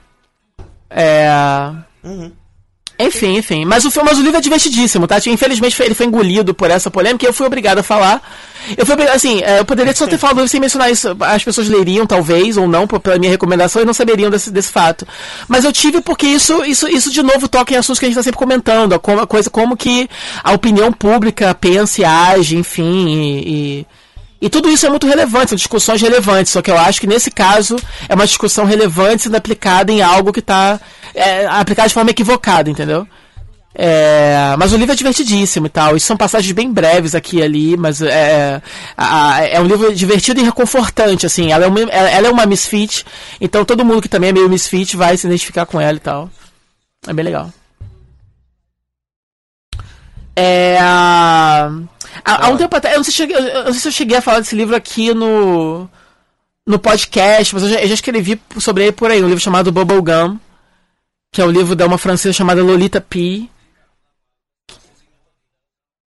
É. 0.90 1.28
Uhum. 2.02 2.32
Enfim, 2.98 3.36
enfim. 3.36 3.64
Mas 3.64 3.84
o, 3.84 4.04
mas 4.04 4.18
o 4.18 4.22
livro 4.22 4.38
é 4.38 4.40
divertidíssimo, 4.40 5.06
tá? 5.06 5.18
Infelizmente 5.26 5.80
ele 5.82 5.94
foi 5.94 6.06
engolido 6.06 6.54
por 6.54 6.70
essa 6.70 6.90
polêmica 6.90 7.26
e 7.26 7.28
eu 7.28 7.32
fui 7.32 7.46
obrigado 7.46 7.78
a 7.78 7.82
falar. 7.82 8.22
Eu 8.76 8.86
fui 8.86 8.94
assim, 9.08 9.42
é, 9.42 9.60
eu 9.60 9.64
poderia 9.64 9.94
só 9.94 10.06
ter 10.06 10.18
falado 10.18 10.46
sem 10.48 10.58
mencionar 10.58 10.90
isso. 10.90 11.14
As 11.20 11.44
pessoas 11.44 11.68
leriam, 11.68 12.06
talvez, 12.06 12.56
ou 12.56 12.66
não, 12.66 12.86
pela 12.86 13.18
minha 13.18 13.30
recomendação, 13.30 13.82
e 13.82 13.84
não 13.84 13.92
saberiam 13.92 14.30
desse, 14.30 14.50
desse 14.50 14.72
fato. 14.72 15.06
Mas 15.46 15.64
eu 15.64 15.72
tive 15.72 16.00
porque 16.00 16.26
isso, 16.26 16.64
isso, 16.64 16.88
isso 16.88 17.12
de 17.12 17.22
novo 17.22 17.48
toca 17.48 17.74
em 17.74 17.76
assuntos 17.76 17.98
que 17.98 18.06
a 18.06 18.08
gente 18.08 18.14
está 18.14 18.24
sempre 18.24 18.38
comentando. 18.38 18.94
A 18.94 19.26
coisa 19.26 19.50
como 19.50 19.76
que 19.76 20.08
a 20.42 20.52
opinião 20.52 20.90
pública 20.90 21.54
pensa 21.54 22.00
e 22.00 22.04
age, 22.04 22.56
enfim, 22.56 23.08
e, 23.08 23.48
e 23.80 23.86
e 24.40 24.48
tudo 24.50 24.68
isso 24.68 24.86
é 24.86 24.90
muito 24.90 25.06
relevante, 25.06 25.50
são 25.50 25.56
discussões 25.56 26.00
relevantes, 26.00 26.52
só 26.52 26.60
que 26.60 26.70
eu 26.70 26.78
acho 26.78 27.00
que 27.00 27.06
nesse 27.06 27.30
caso 27.30 27.76
é 28.08 28.14
uma 28.14 28.26
discussão 28.26 28.64
relevante 28.64 29.22
sendo 29.22 29.36
aplicada 29.36 29.90
em 29.90 30.02
algo 30.02 30.32
que 30.32 30.40
está 30.40 30.78
é, 31.14 31.46
aplicado 31.46 31.88
de 31.88 31.94
forma 31.94 32.10
equivocada, 32.10 32.68
entendeu? 32.68 33.06
É, 33.78 34.54
mas 34.58 34.72
o 34.72 34.76
livro 34.76 34.92
é 34.92 34.96
divertidíssimo 34.96 35.66
e 35.66 35.68
tal. 35.68 35.96
Isso 35.96 36.06
são 36.06 36.16
passagens 36.16 36.50
bem 36.52 36.72
breves 36.72 37.14
aqui 37.14 37.38
e 37.38 37.42
ali, 37.42 37.76
mas 37.76 38.00
é, 38.00 38.62
é, 38.96 39.56
é 39.56 39.60
um 39.60 39.66
livro 39.66 39.94
divertido 39.94 40.40
e 40.40 40.44
reconfortante, 40.44 41.26
assim. 41.26 41.52
Ela 41.52 41.66
é, 41.66 41.68
uma, 41.68 41.80
ela 41.80 42.28
é 42.28 42.30
uma 42.30 42.46
misfit, 42.46 43.04
então 43.38 43.64
todo 43.64 43.84
mundo 43.84 44.00
que 44.00 44.08
também 44.08 44.30
é 44.30 44.32
meio 44.32 44.48
misfit 44.48 44.96
vai 44.96 45.16
se 45.16 45.26
identificar 45.26 45.66
com 45.66 45.78
ela 45.78 45.96
e 45.96 46.00
tal. 46.00 46.30
É 47.06 47.12
bem 47.12 47.24
legal. 47.24 47.52
É, 50.36 50.76
há, 50.78 51.70
há 52.24 52.48
um 52.50 52.58
tempo 52.58 52.76
atrás, 52.76 52.94
eu 52.94 52.98
não, 52.98 53.04
sei, 53.04 53.34
eu 53.34 53.64
não 53.64 53.72
sei 53.72 53.80
se 53.80 53.88
eu 53.88 53.92
cheguei 53.92 54.18
a 54.18 54.22
falar 54.22 54.40
desse 54.40 54.54
livro 54.54 54.76
aqui 54.76 55.14
no, 55.14 55.88
no 56.66 56.78
podcast, 56.78 57.54
mas 57.54 57.64
eu 57.64 57.70
já, 57.70 57.80
eu 57.80 57.88
já 57.88 57.94
escrevi 57.94 58.40
sobre 58.58 58.84
ele 58.84 58.92
por 58.92 59.10
aí, 59.10 59.22
um 59.22 59.28
livro 59.28 59.40
chamado 59.40 59.72
Bubblegum 59.72 60.38
que 61.36 61.42
é 61.42 61.44
o 61.44 61.50
livro 61.50 61.76
de 61.76 61.84
uma 61.84 61.98
francesa 61.98 62.32
chamada 62.32 62.62
Lolita 62.62 62.98
P. 62.98 63.46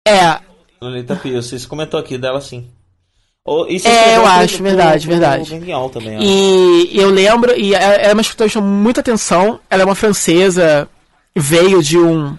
É. 0.07 0.39
Lolita 0.81 1.15
P, 1.15 1.33
você 1.33 1.59
comentou 1.67 1.99
aqui 1.99 2.17
dela 2.17 2.41
sim. 2.41 2.67
é, 3.85 4.17
eu 4.17 4.25
acho, 4.25 4.55
pro, 4.55 4.63
verdade, 4.63 5.07
pro, 5.07 5.11
verdade. 5.11 5.49
Pro 5.49 5.89
também, 5.89 6.17
e 6.91 6.99
eu 6.99 7.11
lembro, 7.11 7.55
e 7.55 7.75
ela 7.75 7.93
é 7.93 8.11
uma 8.11 8.21
escritora 8.21 8.49
que 8.49 8.53
chama 8.55 8.65
muita 8.65 9.01
atenção. 9.01 9.59
Ela 9.69 9.83
é 9.83 9.85
uma 9.85 9.93
francesa, 9.93 10.89
veio 11.35 11.83
de 11.83 11.99
um 11.99 12.35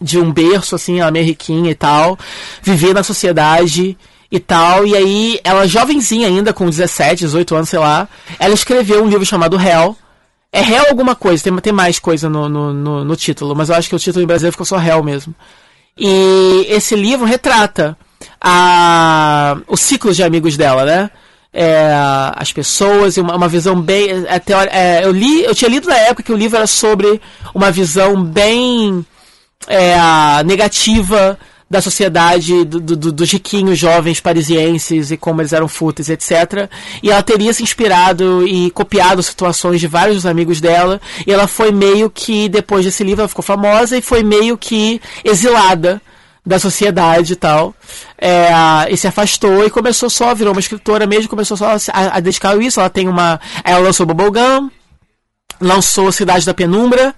de 0.00 0.18
um 0.18 0.32
berço 0.32 0.74
assim, 0.74 1.00
ela 1.00 1.08
é 1.08 1.12
meio 1.12 1.26
riquinha 1.26 1.70
e 1.70 1.74
tal, 1.74 2.18
vivia 2.62 2.94
na 2.94 3.02
sociedade 3.02 3.96
e 4.30 4.38
tal, 4.38 4.86
e 4.86 4.94
aí 4.94 5.40
ela 5.42 5.66
jovenzinha 5.66 6.28
ainda, 6.28 6.52
com 6.52 6.68
17, 6.68 7.20
18 7.20 7.54
anos, 7.54 7.68
sei 7.68 7.78
lá, 7.78 8.08
ela 8.38 8.54
escreveu 8.54 9.02
um 9.02 9.08
livro 9.08 9.24
chamado 9.24 9.60
Hell, 9.60 9.96
é 10.52 10.60
Hell 10.60 10.86
alguma 10.88 11.14
coisa, 11.14 11.42
tem, 11.42 11.54
tem 11.56 11.72
mais 11.72 11.98
coisa 11.98 12.28
no, 12.28 12.48
no, 12.48 12.72
no, 12.72 13.04
no 13.04 13.16
título, 13.16 13.54
mas 13.54 13.68
eu 13.68 13.74
acho 13.74 13.88
que 13.88 13.94
o 13.94 13.98
título 13.98 14.22
em 14.22 14.26
brasileiro 14.26 14.52
ficou 14.52 14.66
só 14.66 14.80
Hell 14.80 15.02
mesmo. 15.02 15.34
E 15.98 16.66
esse 16.68 16.94
livro 16.94 17.26
retrata 17.26 17.96
a, 18.40 19.58
o 19.66 19.76
ciclo 19.76 20.14
de 20.14 20.22
amigos 20.22 20.56
dela, 20.56 20.84
né? 20.84 21.10
É, 21.52 21.90
as 22.36 22.52
pessoas 22.52 23.16
uma, 23.16 23.34
uma 23.34 23.48
visão 23.48 23.80
bem. 23.80 24.10
É, 24.26 24.40
é, 24.70 25.04
eu, 25.04 25.10
li, 25.10 25.42
eu 25.44 25.54
tinha 25.54 25.70
lido 25.70 25.88
na 25.88 25.96
época 25.96 26.22
que 26.22 26.32
o 26.32 26.36
livro 26.36 26.56
era 26.56 26.66
sobre 26.66 27.20
uma 27.54 27.70
visão 27.70 28.22
bem 28.22 29.04
é, 29.66 30.42
negativa 30.44 31.38
da 31.70 31.82
sociedade 31.82 32.64
do, 32.64 32.80
do, 32.80 33.12
dos 33.12 33.30
riquinhos 33.30 33.78
jovens 33.78 34.20
parisienses 34.20 35.10
e 35.10 35.16
como 35.16 35.42
eles 35.42 35.52
eram 35.52 35.68
fúteis, 35.68 36.08
etc. 36.08 36.68
E 37.02 37.10
ela 37.10 37.22
teria 37.22 37.52
se 37.52 37.62
inspirado 37.62 38.46
e 38.46 38.70
copiado 38.70 39.22
situações 39.22 39.78
de 39.78 39.86
vários 39.86 40.16
dos 40.16 40.26
amigos 40.26 40.60
dela. 40.60 41.00
E 41.26 41.32
ela 41.32 41.46
foi 41.46 41.70
meio 41.70 42.08
que, 42.08 42.48
depois 42.48 42.84
desse 42.84 43.04
livro, 43.04 43.20
ela 43.20 43.28
ficou 43.28 43.42
famosa 43.42 43.98
e 43.98 44.02
foi 44.02 44.22
meio 44.22 44.56
que 44.56 45.00
exilada 45.22 46.00
da 46.44 46.58
sociedade 46.58 47.34
e 47.34 47.36
tal. 47.36 47.74
É, 48.16 48.48
e 48.90 48.96
se 48.96 49.06
afastou 49.06 49.66
e 49.66 49.70
começou 49.70 50.08
só, 50.08 50.34
virou 50.34 50.54
uma 50.54 50.60
escritora 50.60 51.06
mesmo, 51.06 51.28
começou 51.28 51.56
só 51.58 51.76
a, 51.92 52.16
a 52.16 52.20
dedicar 52.20 52.58
isso. 52.62 52.80
Ela 52.80 52.88
tem 52.88 53.06
uma. 53.06 53.38
Ela 53.62 53.80
lançou 53.80 54.06
Bubblegum, 54.06 54.70
lançou 55.60 56.10
Cidade 56.10 56.46
da 56.46 56.54
Penumbra, 56.54 57.14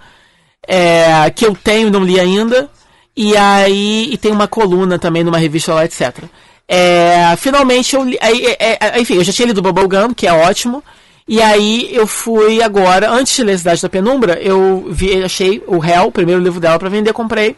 é, 0.66 1.30
que 1.30 1.47
eu 1.47 1.55
tenho 1.55 1.90
não 1.90 2.05
li 2.05 2.18
ainda. 2.18 2.68
E 3.16 3.36
aí 3.36 4.12
e 4.12 4.16
tem 4.16 4.32
uma 4.32 4.48
coluna 4.48 4.98
também 4.98 5.24
numa 5.24 5.39
revista 5.39 5.74
lá, 5.74 5.84
etc. 5.84 6.24
É, 6.68 7.34
finalmente 7.36 7.97
eu 7.97 8.05
li. 8.05 8.16
Aí, 8.20 8.47
é, 8.47 8.78
é, 8.80 9.00
enfim, 9.00 9.14
eu 9.14 9.24
já 9.24 9.32
tinha 9.32 9.48
lido 9.48 9.60
Bubblegum, 9.60 10.14
que 10.14 10.26
é 10.26 10.32
ótimo. 10.32 10.82
E 11.26 11.40
aí 11.42 11.89
eu 11.92 12.06
fui 12.06 12.62
agora, 12.62 13.10
antes 13.10 13.34
de 13.34 13.44
ler 13.44 13.58
Cidade 13.58 13.82
da 13.82 13.89
Penumbra, 13.89 14.40
eu 14.40 14.86
vi, 14.90 15.22
achei 15.22 15.62
o 15.66 15.84
Hell, 15.84 16.06
o 16.06 16.12
primeiro 16.12 16.42
livro 16.42 16.60
dela 16.60 16.78
para 16.78 16.89
vender, 16.89 17.12
comprei. 17.12 17.56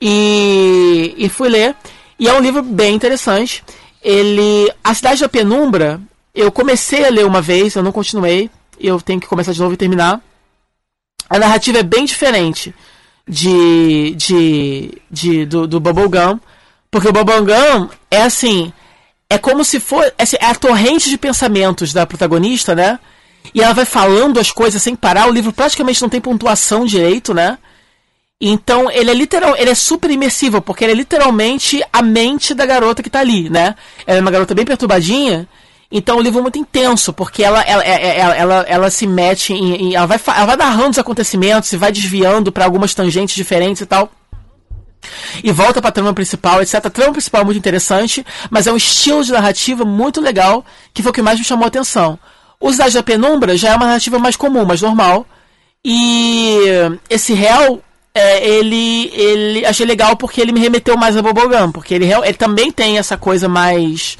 E, 0.00 1.14
e 1.16 1.28
fui 1.28 1.48
ler. 1.48 1.74
E 2.18 2.28
é 2.28 2.32
um 2.32 2.40
livro 2.40 2.62
bem 2.62 2.94
interessante. 2.94 3.64
Ele. 4.02 4.72
A 4.82 4.94
Cidade 4.94 5.20
da 5.20 5.28
Penumbra, 5.28 6.00
eu 6.34 6.50
comecei 6.52 7.04
a 7.04 7.10
ler 7.10 7.26
uma 7.26 7.40
vez, 7.40 7.74
eu 7.74 7.82
não 7.82 7.92
continuei. 7.92 8.48
Eu 8.80 9.00
tenho 9.00 9.20
que 9.20 9.26
começar 9.26 9.52
de 9.52 9.60
novo 9.60 9.74
e 9.74 9.76
terminar. 9.76 10.20
A 11.28 11.38
narrativa 11.38 11.78
é 11.78 11.82
bem 11.82 12.04
diferente 12.04 12.74
de, 13.28 14.14
de, 14.16 15.02
de 15.10 15.46
do, 15.46 15.66
do 15.66 15.80
Bubblegum. 15.80 16.38
Porque 16.90 17.08
o 17.08 17.12
Bubblegum 17.12 17.88
é 18.10 18.22
assim. 18.22 18.72
É 19.28 19.36
como 19.36 19.64
se 19.64 19.78
for. 19.78 20.04
É, 20.16 20.22
assim, 20.22 20.36
é 20.40 20.46
a 20.46 20.54
torrente 20.54 21.10
de 21.10 21.18
pensamentos 21.18 21.92
da 21.92 22.06
protagonista, 22.06 22.74
né? 22.74 22.98
E 23.54 23.62
ela 23.62 23.74
vai 23.74 23.84
falando 23.84 24.40
as 24.40 24.50
coisas 24.50 24.82
sem 24.82 24.96
parar. 24.96 25.28
O 25.28 25.32
livro 25.32 25.52
praticamente 25.52 26.00
não 26.00 26.08
tem 26.08 26.20
pontuação 26.20 26.84
direito, 26.86 27.34
né? 27.34 27.58
Então 28.40 28.90
ele 28.90 29.10
é 29.10 29.14
literal, 29.14 29.56
ele 29.56 29.70
é 29.70 29.74
super 29.74 30.10
imersivo, 30.10 30.62
porque 30.62 30.84
ele 30.84 30.92
é 30.92 30.96
literalmente 30.96 31.82
a 31.92 32.00
mente 32.00 32.54
da 32.54 32.64
garota 32.64 33.02
que 33.02 33.10
tá 33.10 33.18
ali, 33.18 33.50
né? 33.50 33.74
Ela 34.06 34.18
é 34.18 34.20
uma 34.20 34.30
garota 34.30 34.54
bem 34.54 34.64
perturbadinha 34.64 35.48
então 35.90 36.18
o 36.18 36.20
livro 36.20 36.40
é 36.40 36.42
muito 36.42 36.58
intenso, 36.58 37.14
porque 37.14 37.42
ela, 37.42 37.62
ela, 37.62 37.82
ela, 37.82 38.00
é, 38.00 38.06
é, 38.06 38.18
ela, 38.18 38.36
ela, 38.36 38.60
ela 38.68 38.90
se 38.90 39.06
mete 39.06 39.54
em. 39.54 39.88
em 39.88 39.94
ela, 39.94 40.06
vai, 40.06 40.20
ela 40.26 40.46
vai 40.46 40.56
narrando 40.56 40.90
os 40.90 40.98
acontecimentos 40.98 41.72
e 41.72 41.78
vai 41.78 41.90
desviando 41.90 42.52
para 42.52 42.66
algumas 42.66 42.94
tangentes 42.94 43.34
diferentes 43.34 43.80
e 43.82 43.86
tal. 43.86 44.10
E 45.42 45.50
volta 45.50 45.80
pra 45.80 45.90
trama 45.90 46.12
principal, 46.12 46.60
etc. 46.60 46.74
A 46.74 46.90
trama 46.90 47.12
principal 47.12 47.40
é 47.40 47.44
muito 47.44 47.56
interessante, 47.56 48.24
mas 48.50 48.66
é 48.66 48.72
um 48.72 48.76
estilo 48.76 49.24
de 49.24 49.32
narrativa 49.32 49.84
muito 49.84 50.20
legal, 50.20 50.64
que 50.92 51.02
foi 51.02 51.10
o 51.10 51.14
que 51.14 51.22
mais 51.22 51.38
me 51.38 51.44
chamou 51.44 51.64
a 51.64 51.68
atenção. 51.68 52.18
O 52.60 52.70
Cidade 52.70 52.94
da 52.94 53.02
Penumbra 53.02 53.56
já 53.56 53.70
é 53.70 53.76
uma 53.76 53.86
narrativa 53.86 54.18
mais 54.18 54.36
comum, 54.36 54.64
mais 54.66 54.82
normal. 54.82 55.24
E 55.84 56.58
esse 57.08 57.32
réu, 57.32 57.80
é, 58.14 58.46
ele, 58.46 59.10
ele 59.14 59.64
achei 59.64 59.86
legal 59.86 60.16
porque 60.16 60.40
ele 60.40 60.52
me 60.52 60.60
remeteu 60.60 60.96
mais 60.96 61.16
a 61.16 61.22
Bobogam, 61.22 61.70
porque 61.70 61.94
ele, 61.94 62.12
ele 62.12 62.34
também 62.34 62.70
tem 62.70 62.98
essa 62.98 63.16
coisa 63.16 63.48
mais 63.48 64.18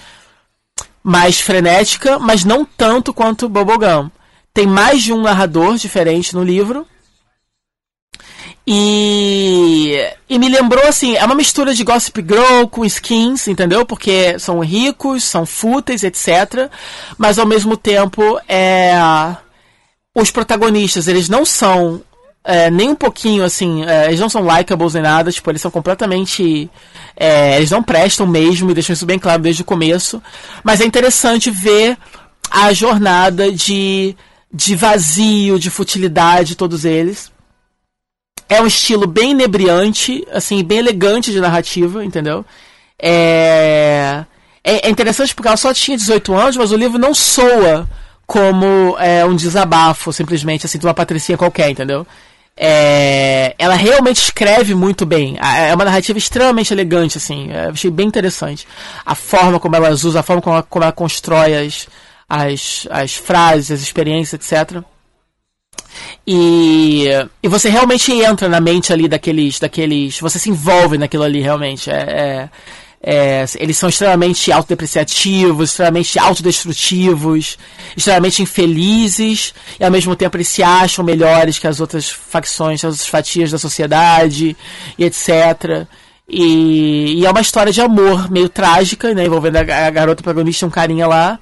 mais 1.09 1.41
frenética, 1.41 2.19
mas 2.19 2.45
não 2.45 2.67
tanto 2.67 3.15
quanto 3.15 3.49
Bubblegum. 3.49 4.11
Tem 4.53 4.67
mais 4.67 5.03
de 5.03 5.11
um 5.11 5.23
narrador 5.23 5.77
diferente 5.77 6.35
no 6.35 6.45
livro. 6.45 6.87
E, 8.67 9.97
e 10.29 10.39
me 10.39 10.51
lembrou 10.51 10.85
assim, 10.87 11.17
é 11.17 11.25
uma 11.25 11.35
mistura 11.35 11.73
de 11.73 11.83
Gossip 11.83 12.21
Girl 12.21 12.67
com 12.71 12.85
skins, 12.85 13.49
entendeu? 13.49 13.87
Porque 13.87 14.39
são 14.39 14.61
ricos, 14.61 15.25
são 15.25 15.47
fúteis, 15.47 16.05
etc. 16.05 16.71
Mas 17.17 17.39
ao 17.39 17.47
mesmo 17.47 17.79
tempo, 17.79 18.39
é, 18.47 18.93
os 20.15 20.31
protagonistas, 20.31 21.09
eles 21.09 21.31
não 21.31 21.47
são 21.47 22.03
é, 22.49 22.71
nem 22.71 22.89
um 22.89 22.95
pouquinho 22.95 23.45
assim, 23.45 23.85
é, 23.85 24.07
eles 24.07 24.19
não 24.19 24.31
são 24.31 24.43
likeables 24.43 24.95
nem 24.95 25.03
nada, 25.03 25.31
tipo, 25.31 25.51
eles 25.51 25.61
são 25.61 25.71
completamente. 25.71 26.71
É, 27.15 27.59
eles 27.59 27.71
não 27.71 27.83
prestam 27.83 28.27
mesmo, 28.27 28.71
e 28.71 28.75
deixam 28.75 28.95
isso 28.95 29.05
bem 29.05 29.19
claro 29.19 29.43
desde 29.43 29.61
o 29.61 29.67
começo. 29.67 30.23
Mas 30.65 30.81
é 30.81 30.87
interessante 30.87 31.51
ver 31.51 31.99
a 32.51 32.73
jornada 32.73 33.53
de, 33.53 34.17
de 34.51 34.75
vazio, 34.75 35.59
de 35.59 35.69
futilidade 35.69 36.49
de 36.51 36.57
todos 36.57 36.87
eles. 36.87 37.31
É 38.49 38.63
um 38.63 38.67
estilo 38.67 39.07
bem 39.07 39.33
inebriante, 39.33 40.27
assim, 40.33 40.65
bem 40.65 40.79
elegante 40.79 41.31
de 41.31 41.43
narrativa, 41.43 42.03
entendeu? 42.03 42.47
É, 42.99 44.25
é, 44.65 44.87
é 44.87 44.91
interessante 44.91 45.35
porque 45.35 45.49
ela 45.49 45.57
só 45.59 45.75
tinha 45.75 45.99
18 45.99 46.33
anos, 46.33 46.57
mas 46.57 46.73
o 46.73 46.77
livro 46.79 46.99
não 46.99 47.13
soa 47.13 47.87
como 48.27 48.97
é, 48.99 49.23
um 49.27 49.37
desabafo, 49.37 50.15
simplesmente, 50.15 50.65
assim, 50.65 50.79
de 50.79 50.87
uma 50.87 50.95
patricinha 50.95 51.37
qualquer, 51.37 51.69
entendeu? 51.69 52.07
É, 52.61 53.55
ela 53.57 53.75
realmente 53.75 54.17
escreve 54.17 54.75
muito 54.75 55.07
bem. 55.07 55.37
É 55.41 55.73
uma 55.73 55.85
narrativa 55.85 56.19
extremamente 56.19 56.73
elegante, 56.73 57.17
assim. 57.17 57.51
Eu 57.53 57.71
achei 57.71 57.91
bem 57.91 58.09
interessante. 58.09 58.67
A 59.07 59.15
forma 59.15 59.61
como 59.61 59.77
ela 59.77 59.91
usa, 59.91 60.19
a 60.19 60.23
forma 60.25 60.43
como 60.43 60.57
ela, 60.57 60.63
como 60.65 60.85
ela 60.85 60.93
constrói 60.93 61.55
as, 61.55 61.87
as, 62.29 62.89
as 62.91 63.15
frases, 63.15 63.71
as 63.71 63.81
experiências, 63.81 64.35
etc. 64.35 64.83
E, 66.27 67.07
e 67.41 67.49
você 67.49 67.69
realmente 67.69 68.13
entra 68.13 68.49
na 68.49 68.61
mente 68.61 68.93
ali 68.93 69.07
daqueles, 69.07 69.61
daqueles. 69.61 70.19
Você 70.19 70.41
se 70.41 70.51
envolve 70.51 70.99
naquilo 70.99 71.23
ali, 71.23 71.41
realmente. 71.41 71.89
É, 71.91 71.95
é 71.95 72.49
é, 73.01 73.45
eles 73.59 73.79
são 73.79 73.89
extremamente 73.89 74.51
autodepreciativos, 74.51 75.71
extremamente 75.71 76.19
autodestrutivos, 76.19 77.57
extremamente 77.97 78.43
infelizes, 78.43 79.55
e 79.79 79.85
ao 79.85 79.91
mesmo 79.91 80.17
tempo 80.17 80.37
eles 80.37 80.49
se 80.49 80.63
acham 80.63 81.05
melhores 81.05 81.59
que 81.59 81.67
as 81.67 81.81
outras 81.81 82.11
facções, 82.11 82.85
as 82.85 82.93
outras 82.93 83.07
fatias 83.07 83.51
da 83.51 83.59
sociedade, 83.59 84.57
e 84.99 85.05
etc. 85.05 85.87
E, 86.29 87.21
e 87.21 87.27
é 87.27 87.31
uma 87.31 87.41
história 87.41 87.73
de 87.73 87.81
amor 87.81 88.31
meio 88.31 88.49
trágica, 88.49 89.15
né, 89.15 89.25
envolvendo 89.25 89.57
a, 89.57 89.87
a 89.87 89.91
garota 89.91 90.23
protagonista 90.23 90.65
e 90.65 90.69
um 90.69 90.71
carinha 90.71 91.07
lá. 91.07 91.39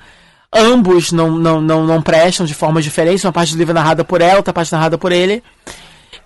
Ambos 0.53 1.11
não, 1.11 1.33
não, 1.33 1.61
não, 1.61 1.87
não 1.87 2.03
prestam 2.03 2.47
de 2.47 2.55
formas 2.55 2.85
diferentes, 2.85 3.25
uma 3.25 3.33
parte 3.33 3.53
do 3.53 3.59
livro 3.59 3.73
é 3.73 3.75
narrada 3.75 4.05
por 4.05 4.21
ela, 4.21 4.37
outra 4.37 4.53
parte 4.53 4.73
é 4.75 4.77
narrada 4.77 4.99
por 4.99 5.11
ele. 5.11 5.43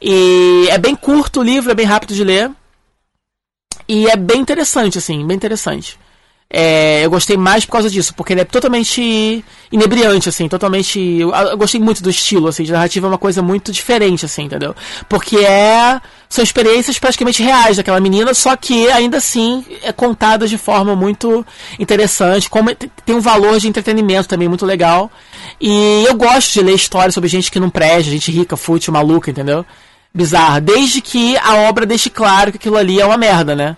E 0.03 0.67
é 0.71 0.79
bem 0.79 0.95
curto 0.97 1.41
o 1.41 1.43
livro, 1.43 1.71
é 1.71 1.75
bem 1.75 1.87
rápido 1.87 2.15
de 2.15 2.25
ler. 2.25 2.51
E 3.91 4.07
é 4.07 4.15
bem 4.15 4.41
interessante, 4.41 4.99
assim, 4.99 5.27
bem 5.27 5.37
interessante. 5.37 5.99
É, 6.49 7.05
eu 7.05 7.11
gostei 7.11 7.37
mais 7.37 7.65
por 7.65 7.73
causa 7.73 7.91
disso, 7.91 8.15
porque 8.15 8.33
ele 8.33 8.41
é 8.41 8.45
totalmente 8.45 9.45
inebriante, 9.73 10.29
assim, 10.29 10.49
totalmente. 10.49 11.01
Eu, 11.01 11.35
eu, 11.35 11.57
gostei 11.57 11.81
muito 11.81 12.01
do 12.01 12.09
estilo, 12.09 12.47
assim, 12.47 12.63
de 12.63 12.71
narrativa 12.71 13.09
é 13.09 13.11
uma 13.11 13.19
coisa 13.19 13.43
muito 13.43 13.73
diferente, 13.73 14.25
assim, 14.25 14.45
entendeu? 14.45 14.77
Porque 15.09 15.39
é. 15.39 16.01
São 16.29 16.45
experiências 16.45 17.01
praticamente 17.01 17.43
reais 17.43 17.79
daquela 17.79 17.99
menina, 17.99 18.33
só 18.33 18.57
que 18.57 18.89
ainda 18.91 19.17
assim 19.17 19.65
é 19.83 19.91
contada 19.91 20.47
de 20.47 20.57
forma 20.57 20.95
muito 20.95 21.45
interessante, 21.77 22.49
como 22.49 22.73
tem 22.73 23.17
um 23.17 23.21
valor 23.21 23.59
de 23.59 23.67
entretenimento 23.67 24.29
também 24.29 24.47
muito 24.47 24.65
legal. 24.65 25.11
E 25.61 26.05
eu 26.07 26.15
gosto 26.15 26.53
de 26.53 26.63
ler 26.63 26.77
histórias 26.77 27.15
sobre 27.15 27.29
gente 27.29 27.51
que 27.51 27.59
não 27.59 27.69
presta, 27.69 28.13
gente 28.13 28.31
rica, 28.31 28.57
fútil, 28.57 28.93
maluca, 28.93 29.33
entendeu? 29.33 29.67
Bizarra, 30.15 30.61
desde 30.61 31.01
que 31.01 31.37
a 31.39 31.69
obra 31.69 31.87
deixe 31.87 32.11
claro 32.11 32.51
que 32.51 32.57
aquilo 32.57 32.77
ali 32.77 33.01
é 33.01 33.07
uma 33.07 33.17
merda, 33.17 33.55
né? 33.55 33.77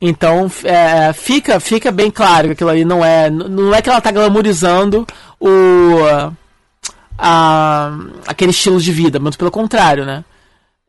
Então 0.00 0.50
é, 0.64 1.12
fica, 1.12 1.58
fica 1.60 1.90
bem 1.90 2.10
claro 2.10 2.48
que 2.48 2.52
aquilo 2.52 2.70
ali 2.70 2.84
não 2.84 3.04
é. 3.04 3.30
Não 3.30 3.74
é 3.74 3.80
que 3.80 3.88
ela 3.88 4.00
tá 4.00 4.10
glamorizando 4.10 5.06
o. 5.40 5.96
A, 7.16 7.96
aquele 8.26 8.50
estilo 8.50 8.80
de 8.80 8.90
vida, 8.90 9.20
muito 9.20 9.38
pelo 9.38 9.50
contrário, 9.50 10.04
né? 10.04 10.24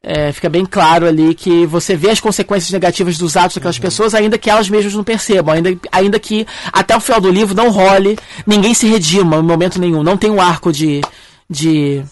É, 0.01 0.32
fica 0.32 0.49
bem 0.49 0.65
claro 0.65 1.07
ali 1.07 1.33
que 1.33 1.65
você 1.65 1.95
vê 1.95 2.11
as 2.11 2.19
consequências 2.19 2.72
negativas 2.72 3.17
dos 3.17 3.35
atos 3.35 3.56
daquelas 3.56 3.77
uhum. 3.77 3.82
pessoas, 3.82 4.14
ainda 4.14 4.38
que 4.38 4.49
elas 4.49 4.69
mesmas 4.69 4.93
não 4.93 5.03
percebam, 5.03 5.56
ainda, 5.56 5.75
ainda 5.91 6.19
que 6.19 6.45
até 6.72 6.95
o 6.95 6.99
final 6.99 7.19
do 7.19 7.32
livro 7.32 7.56
não 7.56 7.72
role, 7.72 8.17
ninguém 8.45 8.74
se 8.75 8.85
redima 8.85 9.38
em 9.38 9.41
momento 9.41 9.80
nenhum, 9.80 10.03
não 10.03 10.15
tem 10.15 10.30
um 10.30 10.40
arco 10.40 10.72
de, 10.72 11.01
de 11.49 12.03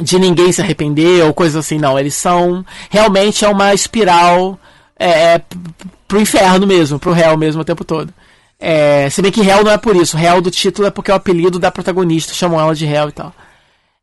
de 0.00 0.18
ninguém 0.18 0.52
se 0.52 0.60
arrepender 0.60 1.24
ou 1.24 1.34
coisa 1.34 1.60
assim, 1.60 1.78
não. 1.78 1.98
Eles 1.98 2.14
são. 2.14 2.64
Realmente 2.90 3.44
é 3.44 3.48
uma 3.48 3.74
espiral 3.74 4.58
é, 4.98 5.34
é, 5.34 5.42
pro 6.06 6.20
inferno 6.20 6.66
mesmo, 6.66 6.98
pro 6.98 7.12
réu 7.12 7.36
mesmo 7.36 7.62
o 7.62 7.64
tempo 7.64 7.84
todo. 7.84 8.12
É, 8.58 9.10
se 9.10 9.20
bem 9.20 9.32
que 9.32 9.42
réu 9.42 9.64
não 9.64 9.72
é 9.72 9.78
por 9.78 9.96
isso. 9.96 10.16
Réu 10.16 10.40
do 10.40 10.50
título 10.50 10.88
é 10.88 10.90
porque 10.90 11.10
é 11.10 11.14
o 11.14 11.16
apelido 11.16 11.58
da 11.58 11.70
protagonista, 11.70 12.34
chamam 12.34 12.60
ela 12.60 12.74
de 12.74 12.86
réu 12.86 13.08
e 13.08 13.12
tal. 13.12 13.32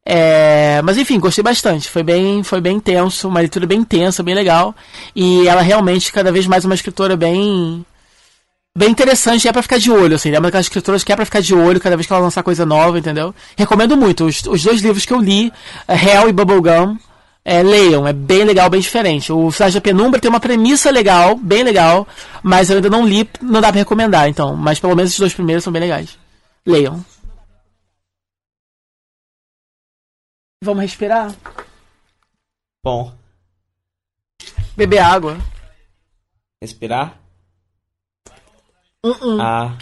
É, 0.05 0.81
mas 0.83 0.97
enfim, 0.97 1.19
gostei 1.19 1.43
bastante. 1.43 1.89
Foi 1.89 2.03
bem, 2.03 2.43
foi 2.43 2.59
bem 2.59 2.79
tenso, 2.79 3.27
uma 3.27 3.39
leitura 3.39 3.67
bem 3.67 3.79
intensa, 3.79 4.23
bem 4.23 4.35
legal. 4.35 4.75
E 5.15 5.47
ela 5.47 5.61
realmente 5.61 6.11
cada 6.11 6.31
vez 6.31 6.47
mais 6.47 6.65
uma 6.65 6.75
escritora 6.75 7.15
bem 7.15 7.85
bem 8.77 8.89
interessante, 8.89 9.47
é 9.47 9.51
para 9.51 9.61
ficar 9.61 9.77
de 9.77 9.91
olho, 9.91 10.15
assim. 10.15 10.29
É 10.29 10.39
uma 10.39 10.47
daquelas 10.47 10.65
escritoras 10.65 11.03
que 11.03 11.11
é 11.11 11.15
pra 11.15 11.25
ficar 11.25 11.41
de 11.41 11.53
olho 11.53 11.79
cada 11.79 11.95
vez 11.95 12.07
que 12.07 12.13
ela 12.13 12.21
lançar 12.21 12.43
coisa 12.43 12.65
nova, 12.65 12.97
entendeu? 12.97 13.33
Recomendo 13.57 13.97
muito. 13.97 14.25
Os, 14.25 14.43
os 14.45 14.63
dois 14.63 14.81
livros 14.81 15.05
que 15.05 15.13
eu 15.13 15.19
li, 15.19 15.51
é 15.87 15.95
Hell 15.95 16.29
e 16.29 16.33
Bubblegum, 16.33 16.97
é, 17.43 17.63
leiam, 17.63 18.07
é 18.07 18.13
bem 18.13 18.43
legal, 18.43 18.69
bem 18.69 18.79
diferente. 18.79 19.33
O 19.33 19.51
Cidade 19.51 19.75
da 19.75 19.81
Penumbra 19.81 20.19
tem 20.19 20.29
uma 20.29 20.39
premissa 20.39 20.91
legal, 20.91 21.35
bem 21.35 21.63
legal, 21.63 22.07
mas 22.43 22.69
eu 22.69 22.75
ainda 22.75 22.89
não 22.89 23.05
li, 23.05 23.27
não 23.41 23.61
dá 23.61 23.69
pra 23.69 23.79
recomendar, 23.79 24.27
então. 24.27 24.55
Mas 24.55 24.79
pelo 24.79 24.95
menos 24.95 25.11
os 25.11 25.19
dois 25.19 25.33
primeiros 25.33 25.63
são 25.63 25.73
bem 25.73 25.81
legais. 25.81 26.17
Leiam. 26.65 27.03
Vamos 30.63 30.83
respirar? 30.83 31.33
Bom. 32.83 33.11
Beber 34.77 34.99
água. 34.99 35.37
Respirar? 36.61 37.20
Uh 39.03 39.09
-uh. 39.09 39.41
Ah. 39.41 39.77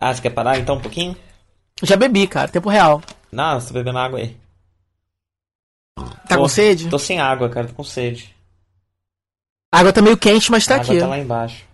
Ah, 0.00 0.14
você 0.14 0.22
quer 0.22 0.30
parar 0.30 0.58
então 0.58 0.76
um 0.76 0.80
pouquinho? 0.80 1.16
Já 1.82 1.96
bebi, 1.96 2.26
cara, 2.26 2.48
tempo 2.48 2.68
real. 2.68 3.02
Não, 3.32 3.58
você 3.58 3.68
tá 3.68 3.74
bebendo 3.74 3.98
água 3.98 4.18
aí. 4.18 4.36
Tá 6.28 6.36
com 6.36 6.48
sede? 6.48 6.88
Tô 6.88 6.98
sem 6.98 7.20
água, 7.20 7.48
cara, 7.48 7.66
tô 7.66 7.74
com 7.74 7.84
sede. 7.84 8.34
A 9.72 9.80
água 9.80 9.92
tá 9.92 10.00
meio 10.00 10.16
quente, 10.16 10.50
mas 10.50 10.66
tá 10.66 10.74
a 10.74 10.76
aqui. 10.78 10.90
água 10.90 11.00
tá 11.00 11.08
lá 11.08 11.18
embaixo. 11.18 11.64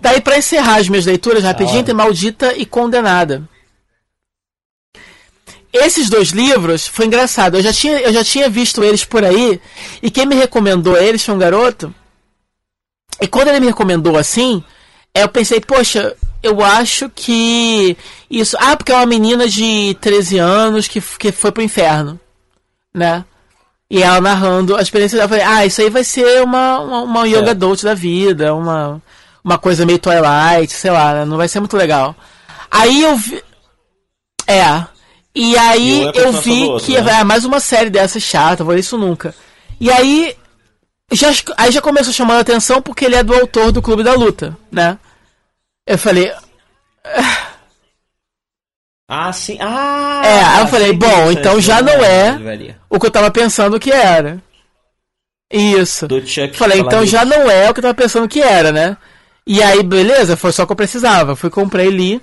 Daí, 0.00 0.20
para 0.20 0.38
encerrar 0.38 0.76
as 0.76 0.88
minhas 0.88 1.04
leituras, 1.04 1.44
rapidinho, 1.44 1.84
tem 1.84 1.94
Maldita 1.94 2.56
e 2.56 2.64
Condenada. 2.64 3.46
Esses 5.72 6.08
dois 6.08 6.30
livros, 6.30 6.86
foi 6.86 7.06
engraçado, 7.06 7.56
eu 7.56 7.62
já, 7.62 7.72
tinha, 7.72 8.00
eu 8.00 8.12
já 8.12 8.24
tinha 8.24 8.48
visto 8.48 8.82
eles 8.82 9.04
por 9.04 9.24
aí, 9.24 9.60
e 10.02 10.10
quem 10.10 10.26
me 10.26 10.34
recomendou 10.34 10.96
eles 10.96 11.24
foi 11.24 11.34
um 11.34 11.38
garoto 11.38 11.94
e 13.20 13.28
quando 13.28 13.48
ele 13.48 13.60
me 13.60 13.66
recomendou 13.66 14.16
assim, 14.16 14.62
eu 15.14 15.28
pensei, 15.28 15.60
poxa, 15.60 16.16
eu 16.42 16.62
acho 16.64 17.10
que 17.10 17.96
isso. 18.30 18.56
Ah, 18.58 18.76
porque 18.76 18.92
é 18.92 18.96
uma 18.96 19.06
menina 19.06 19.48
de 19.48 19.96
13 20.00 20.38
anos 20.38 20.88
que, 20.88 21.00
que 21.00 21.32
foi 21.32 21.52
pro 21.52 21.62
inferno, 21.62 22.18
né? 22.94 23.24
E 23.90 24.02
ela 24.02 24.20
narrando 24.20 24.76
a 24.76 24.80
experiência 24.80 25.16
dela. 25.16 25.24
Eu 25.26 25.28
falei, 25.28 25.44
ah, 25.44 25.66
isso 25.66 25.80
aí 25.80 25.90
vai 25.90 26.04
ser 26.04 26.42
uma, 26.42 26.78
uma, 26.78 27.02
uma 27.02 27.28
yoga 27.28 27.48
é. 27.48 27.50
adult 27.50 27.82
da 27.82 27.92
vida, 27.92 28.54
uma, 28.54 29.02
uma 29.44 29.58
coisa 29.58 29.84
meio 29.84 29.98
Twilight, 29.98 30.72
sei 30.72 30.90
lá, 30.92 31.12
né? 31.12 31.24
não 31.24 31.36
vai 31.36 31.48
ser 31.48 31.60
muito 31.60 31.76
legal. 31.76 32.14
Aí 32.70 33.02
eu 33.02 33.16
vi. 33.16 33.42
É. 34.46 34.84
E 35.34 35.56
aí 35.56 36.04
e 36.04 36.18
eu 36.18 36.32
vi 36.32 36.80
que 36.80 37.00
né? 37.00 37.20
é 37.20 37.24
mais 37.24 37.44
uma 37.44 37.60
série 37.60 37.90
dessa 37.90 38.18
chata, 38.18 38.64
vou 38.64 38.74
ler 38.74 38.80
isso 38.80 38.96
nunca. 38.96 39.34
E 39.80 39.90
aí 39.90 40.36
já, 41.12 41.28
aí 41.56 41.72
já 41.72 41.80
começou 41.80 42.12
chamando 42.12 42.38
a 42.38 42.40
atenção 42.40 42.80
porque 42.80 43.04
ele 43.04 43.16
é 43.16 43.22
do 43.22 43.34
autor 43.34 43.72
do 43.72 43.82
Clube 43.82 44.02
da 44.02 44.14
Luta, 44.14 44.56
né? 44.70 44.98
Eu 45.86 45.98
falei. 45.98 46.32
Ah, 49.08 49.32
sim. 49.32 49.58
Ah! 49.60 50.22
É, 50.24 50.42
aí 50.44 50.60
eu 50.60 50.68
falei, 50.68 50.92
bom, 50.92 51.32
então 51.32 51.60
já 51.60 51.82
não 51.82 52.04
é 52.04 52.76
o 52.88 53.00
que 53.00 53.06
eu 53.06 53.10
tava 53.10 53.30
pensando 53.30 53.80
que 53.80 53.90
era. 53.90 54.40
Isso. 55.52 56.06
Do 56.06 56.24
Chuck 56.24 56.56
falei, 56.56 56.78
então 56.78 57.04
já 57.04 57.24
não 57.24 57.50
é 57.50 57.68
o 57.68 57.74
que 57.74 57.80
eu 57.80 57.82
tava 57.82 57.94
pensando 57.94 58.28
que 58.28 58.40
era, 58.40 58.70
né? 58.70 58.96
E 59.44 59.60
aí, 59.60 59.82
beleza, 59.82 60.36
foi 60.36 60.52
só 60.52 60.62
o 60.62 60.66
que 60.66 60.72
eu 60.72 60.76
precisava. 60.76 61.34
Fui, 61.34 61.50
comprei, 61.50 61.88
li. 61.88 62.20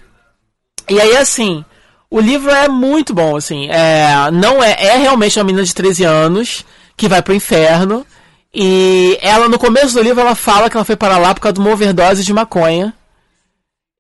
E 0.90 1.02
aí, 1.02 1.18
assim, 1.18 1.66
o 2.10 2.22
livro 2.22 2.50
é 2.50 2.70
muito 2.70 3.14
bom, 3.14 3.36
assim. 3.36 3.70
É, 3.70 4.32
não 4.32 4.64
é, 4.64 4.72
é 4.80 4.98
realmente 4.98 5.38
uma 5.38 5.44
menina 5.44 5.66
de 5.66 5.76
13 5.76 6.06
anos 6.06 6.66
que 6.96 7.10
vai 7.10 7.22
pro 7.22 7.34
inferno. 7.34 8.06
E 8.54 9.18
ela, 9.22 9.48
no 9.48 9.60
começo 9.60 9.94
do 9.94 10.02
livro, 10.02 10.22
ela 10.22 10.36
fala 10.36 10.70
que 10.70 10.78
ela 10.78 10.86
foi 10.86 10.96
para 10.96 11.18
lá 11.18 11.34
por 11.34 11.42
causa 11.42 11.54
de 11.54 11.60
uma 11.60 11.72
overdose 11.72 12.24
de 12.24 12.34
maconha. 12.34 12.94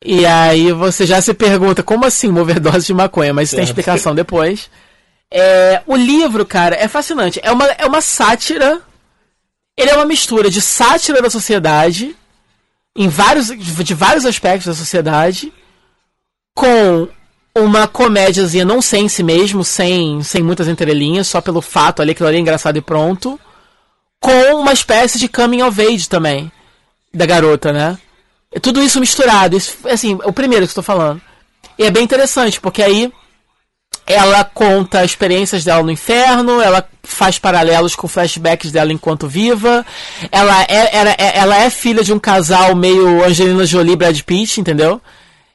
E 0.03 0.25
aí 0.25 0.71
você 0.71 1.05
já 1.05 1.21
se 1.21 1.33
pergunta, 1.33 1.83
como 1.83 2.05
assim 2.05 2.27
uma 2.27 2.41
overdose 2.41 2.87
de 2.87 2.93
maconha? 2.93 3.33
Mas 3.33 3.51
tem 3.51 3.63
explicação 3.63 4.15
depois. 4.15 4.69
É, 5.31 5.81
o 5.85 5.95
livro, 5.95 6.45
cara, 6.45 6.75
é 6.75 6.87
fascinante. 6.87 7.39
É 7.43 7.51
uma, 7.51 7.65
é 7.65 7.85
uma 7.85 8.01
sátira. 8.01 8.81
Ele 9.77 9.91
é 9.91 9.95
uma 9.95 10.05
mistura 10.05 10.49
de 10.49 10.61
sátira 10.61 11.21
da 11.21 11.29
sociedade, 11.29 12.15
em 12.95 13.09
vários, 13.09 13.47
de 13.47 13.93
vários 13.93 14.25
aspectos 14.25 14.65
da 14.65 14.73
sociedade, 14.73 15.53
com 16.55 17.07
uma 17.55 17.87
comédiazinha 17.87 18.65
não 18.65 18.81
sense 18.81 19.21
mesmo, 19.21 19.63
sem, 19.63 20.23
sem 20.23 20.41
muitas 20.41 20.67
entrelinhas, 20.67 21.27
só 21.27 21.41
pelo 21.41 21.61
fato 21.61 22.01
ali 22.01 22.15
que 22.15 22.23
ele 22.23 22.37
é 22.37 22.39
engraçado 22.39 22.77
e 22.77 22.81
pronto 22.81 23.39
com 24.19 24.55
uma 24.55 24.73
espécie 24.73 25.19
de 25.19 25.27
coming 25.27 25.61
of 25.61 25.79
age 25.81 26.09
também 26.09 26.51
da 27.13 27.25
garota, 27.25 27.71
né? 27.71 27.97
Tudo 28.61 28.81
isso 28.81 28.99
misturado, 28.99 29.57
isso, 29.57 29.77
assim, 29.89 30.17
o 30.23 30.31
primeiro 30.31 30.65
que 30.65 30.71
estou 30.71 30.83
falando. 30.83 31.21
E 31.77 31.83
é 31.83 31.91
bem 31.91 32.03
interessante, 32.03 32.59
porque 32.59 32.81
aí 32.81 33.11
ela 34.05 34.43
conta 34.45 35.03
experiências 35.03 35.65
dela 35.65 35.83
no 35.83 35.91
inferno, 35.91 36.61
ela 36.61 36.87
faz 37.03 37.37
paralelos 37.37 37.95
com 37.95 38.07
flashbacks 38.07 38.71
dela 38.71 38.93
enquanto 38.93 39.27
viva. 39.27 39.85
Ela 40.31 40.63
é, 40.63 40.95
ela, 40.95 41.09
é, 41.11 41.37
ela 41.37 41.57
é 41.57 41.69
filha 41.69 42.03
de 42.03 42.13
um 42.13 42.19
casal 42.19 42.73
meio 42.73 43.23
Angelina 43.23 43.65
Jolie 43.65 43.97
Brad 43.97 44.19
Pitt, 44.21 44.61
entendeu? 44.61 45.01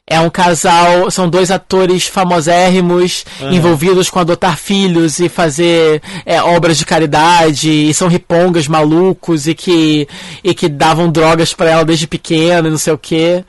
É 0.05 0.19
um 0.19 0.29
casal, 0.29 1.09
são 1.09 1.29
dois 1.29 1.49
atores 1.49 2.07
famosérrimos 2.07 3.25
uhum. 3.39 3.53
envolvidos 3.53 4.09
com 4.09 4.19
adotar 4.19 4.57
filhos 4.57 5.19
e 5.19 5.29
fazer 5.29 6.01
é, 6.25 6.41
obras 6.41 6.77
de 6.77 6.85
caridade, 6.85 7.69
e 7.69 7.93
são 7.93 8.09
ripongas 8.09 8.67
malucos 8.67 9.47
e 9.47 9.55
que, 9.55 10.07
e 10.43 10.53
que 10.53 10.67
davam 10.67 11.09
drogas 11.09 11.53
para 11.53 11.69
ela 11.69 11.85
desde 11.85 12.05
pequena 12.05 12.67
e 12.67 12.71
não 12.71 12.77
sei 12.77 12.91
o 12.91 12.97
que. 12.97 13.45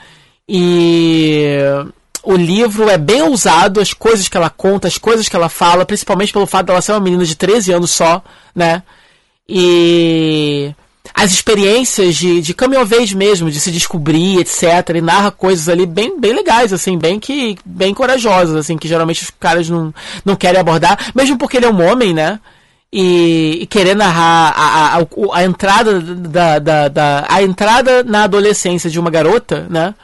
E 0.49 1.59
o 2.23 2.37
livro 2.37 2.89
é 2.89 2.97
bem 2.97 3.23
ousado, 3.23 3.81
as 3.81 3.93
coisas 3.93 4.29
que 4.29 4.37
ela 4.37 4.49
conta, 4.49 4.89
as 4.89 4.97
coisas 4.97 5.29
que 5.29 5.37
ela 5.37 5.49
fala, 5.49 5.85
principalmente 5.85 6.33
pelo 6.33 6.47
fato 6.47 6.67
dela 6.67 6.81
ser 6.81 6.93
uma 6.93 7.01
menina 7.01 7.25
de 7.25 7.35
13 7.35 7.73
anos 7.73 7.91
só, 7.91 8.23
né? 8.55 8.83
E 9.49 10.73
as 11.13 11.33
experiências 11.33 12.17
de, 12.17 12.41
de 12.41 12.57
age 13.01 13.17
mesmo, 13.17 13.51
de 13.51 13.61
se 13.61 13.71
descobrir, 13.71 14.39
etc. 14.39 14.63
E 14.95 15.01
narra 15.01 15.31
coisas 15.31 15.69
ali 15.69 15.85
bem, 15.85 16.19
bem 16.19 16.33
legais, 16.33 16.73
assim, 16.73 16.97
bem 16.97 17.21
que 17.21 17.59
bem 17.65 17.93
corajosas, 17.93 18.57
assim, 18.57 18.79
que 18.79 18.89
geralmente 18.89 19.23
os 19.25 19.31
caras 19.31 19.69
não, 19.69 19.93
não 20.25 20.37
querem 20.37 20.61
abordar, 20.61 21.13
mesmo 21.15 21.37
porque 21.37 21.59
ele 21.59 21.67
é 21.67 21.71
um 21.71 21.87
homem, 21.87 22.15
né? 22.15 22.41
E, 22.93 23.59
e 23.63 23.67
querer 23.67 23.97
narrar 23.97 24.55
a, 24.57 24.99
a, 24.99 25.07
a, 25.35 25.45
entrada 25.45 26.01
da, 26.01 26.59
da, 26.61 26.89
da, 26.89 27.27
a 27.29 27.43
entrada 27.43 28.05
na 28.05 28.23
adolescência 28.23 28.89
de 28.89 29.01
uma 29.01 29.11
garota, 29.11 29.67
né? 29.69 29.95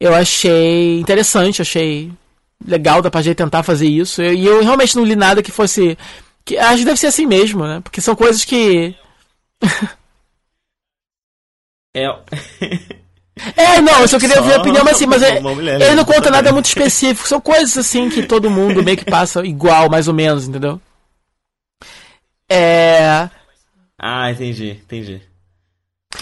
Eu 0.00 0.14
achei 0.14 0.98
interessante, 0.98 1.62
achei 1.62 2.10
legal 2.66 3.02
da 3.02 3.10
parte 3.10 3.28
de 3.28 3.34
tentar 3.34 3.62
fazer 3.62 3.86
isso. 3.86 4.22
E 4.22 4.44
eu, 4.44 4.56
eu 4.56 4.64
realmente 4.64 4.96
não 4.96 5.04
li 5.04 5.14
nada 5.14 5.42
que 5.42 5.52
fosse. 5.52 5.96
Que, 6.44 6.56
acho 6.56 6.78
que 6.78 6.84
deve 6.84 6.98
ser 6.98 7.08
assim 7.08 7.26
mesmo, 7.26 7.64
né? 7.64 7.80
Porque 7.84 8.00
são 8.00 8.16
coisas 8.16 8.44
que. 8.44 8.94
É. 11.94 12.06
É, 13.56 13.80
não, 13.80 14.00
eu 14.00 14.08
só 14.08 14.18
queria 14.18 14.36
só 14.36 14.42
ver 14.42 14.54
a 14.54 14.58
opinião, 14.58 14.84
mas 14.84 14.96
assim, 14.96 15.06
mas 15.06 15.22
é, 15.22 15.38
ele 15.38 15.94
não 15.94 16.04
conta 16.04 16.30
nada 16.30 16.52
muito 16.52 16.66
específico. 16.66 17.26
São 17.26 17.40
coisas 17.40 17.76
assim 17.78 18.10
que 18.10 18.22
todo 18.22 18.50
mundo 18.50 18.82
meio 18.82 18.96
que 18.96 19.06
passa 19.06 19.44
igual, 19.44 19.88
mais 19.90 20.06
ou 20.06 20.14
menos, 20.14 20.46
entendeu? 20.46 20.80
É. 22.48 23.28
Ah, 23.98 24.30
entendi, 24.30 24.70
entendi. 24.70 25.22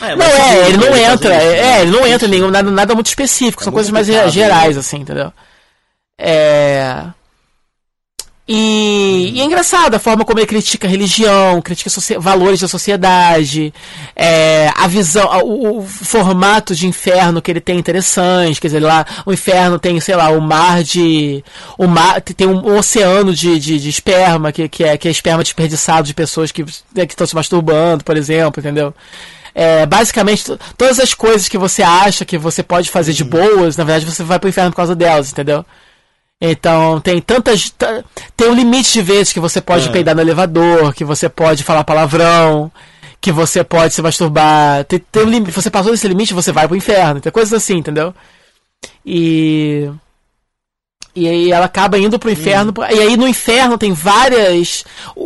É, 0.01 0.15
não, 0.15 0.25
é, 0.25 0.69
ele 0.69 0.77
não 0.77 0.97
entra, 0.97 1.35
é, 1.35 1.59
é, 1.59 1.83
ele 1.83 1.91
não 1.91 2.07
entra 2.07 2.29
em 2.29 2.31
nenhum, 2.31 2.51
nada, 2.51 2.71
nada 2.71 2.95
muito 2.95 3.09
específico, 3.09 3.63
é 3.63 3.65
são 3.65 3.73
coisas 3.73 3.91
mais 3.91 4.07
gerais, 4.07 4.77
né? 4.77 4.81
assim, 4.81 4.99
entendeu? 4.99 5.33
É. 6.17 7.07
E, 8.53 9.31
e, 9.37 9.41
é 9.41 9.45
engraçado 9.45 9.95
a 9.95 10.01
forma 10.01 10.25
como 10.25 10.41
ele 10.41 10.47
critica 10.49 10.89
a 10.89 10.91
religião, 10.91 11.63
critica 11.63 11.89
valores 12.19 12.59
da 12.59 12.67
sociedade, 12.67 13.73
é, 14.17 14.73
a 14.75 14.89
visão, 14.89 15.25
o, 15.45 15.79
o, 15.79 15.83
formato 15.87 16.75
de 16.75 16.89
inferno 16.89 17.41
que 17.41 17.49
ele 17.49 17.61
tem 17.61 17.79
interessante, 17.79 18.61
quer 18.61 18.67
dizer, 18.67 18.81
lá 18.81 19.07
o 19.25 19.33
inferno 19.33 19.79
tem, 19.79 20.01
sei 20.01 20.17
lá, 20.17 20.31
o 20.31 20.41
mar 20.41 20.83
de. 20.83 21.45
O 21.79 21.87
mar, 21.87 22.21
tem 22.21 22.49
um, 22.49 22.73
um 22.73 22.77
oceano 22.77 23.33
de, 23.33 23.57
de, 23.61 23.79
de, 23.79 23.89
esperma, 23.89 24.51
que, 24.51 24.69
que, 24.69 24.83
é, 24.83 24.99
que 24.99 25.07
é 25.07 25.13
esperma 25.13 25.45
desperdiçado 25.45 26.09
de 26.09 26.13
pessoas 26.13 26.51
que 26.51 26.65
né, 26.65 27.07
estão 27.09 27.29
se 27.29 27.37
masturbando, 27.37 28.03
por 28.03 28.17
exemplo, 28.17 28.59
entendeu? 28.59 28.93
É, 29.55 29.87
basicamente, 29.87 30.45
todas 30.77 30.99
as 30.99 31.15
coisas 31.15 31.47
que 31.47 31.57
você 31.57 31.85
acha 31.85 32.25
que 32.25 32.37
você 32.37 32.65
pode 32.65 32.91
fazer 32.91 33.13
de 33.13 33.23
boas, 33.23 33.77
na 33.77 33.85
verdade 33.85 34.07
você 34.07 34.25
vai 34.25 34.41
pro 34.41 34.49
inferno 34.49 34.73
por 34.73 34.77
causa 34.79 34.97
delas, 34.97 35.31
entendeu? 35.31 35.65
Então 36.41 37.01
tem 37.01 37.21
tantas. 37.21 37.73
Tem 38.37 38.49
um 38.49 38.55
limite 38.55 38.93
de 38.93 39.03
vezes 39.03 39.33
que 39.33 39.41
você 39.41 39.61
pode 39.61 39.89
é. 39.89 39.93
peidar 39.93 40.15
no 40.15 40.23
elevador, 40.23 40.95
que 40.95 41.05
você 41.05 41.29
pode 41.29 41.63
falar 41.63 41.85
palavrão, 41.85 42.73
que 43.21 43.31
você 43.31 43.63
pode 43.63 43.93
se 43.93 44.01
masturbar. 44.01 44.85
Tem, 44.85 44.99
tem 44.99 45.23
um 45.23 45.29
limite. 45.29 45.53
Você 45.53 45.71
passou 45.71 45.93
desse 45.93 46.09
limite, 46.09 46.33
você 46.33 46.51
vai 46.51 46.67
pro 46.67 46.77
inferno. 46.77 47.21
Tem 47.21 47.31
coisas 47.31 47.53
assim, 47.53 47.77
entendeu? 47.77 48.15
E. 49.05 49.91
E 51.15 51.29
aí 51.29 51.51
ela 51.51 51.67
acaba 51.67 51.99
indo 51.99 52.19
pro 52.19 52.31
inferno. 52.31 52.73
Hum. 52.79 52.85
E 52.89 53.01
aí 53.01 53.17
no 53.17 53.29
inferno 53.29 53.77
tem 53.77 53.93
várias. 53.93 54.85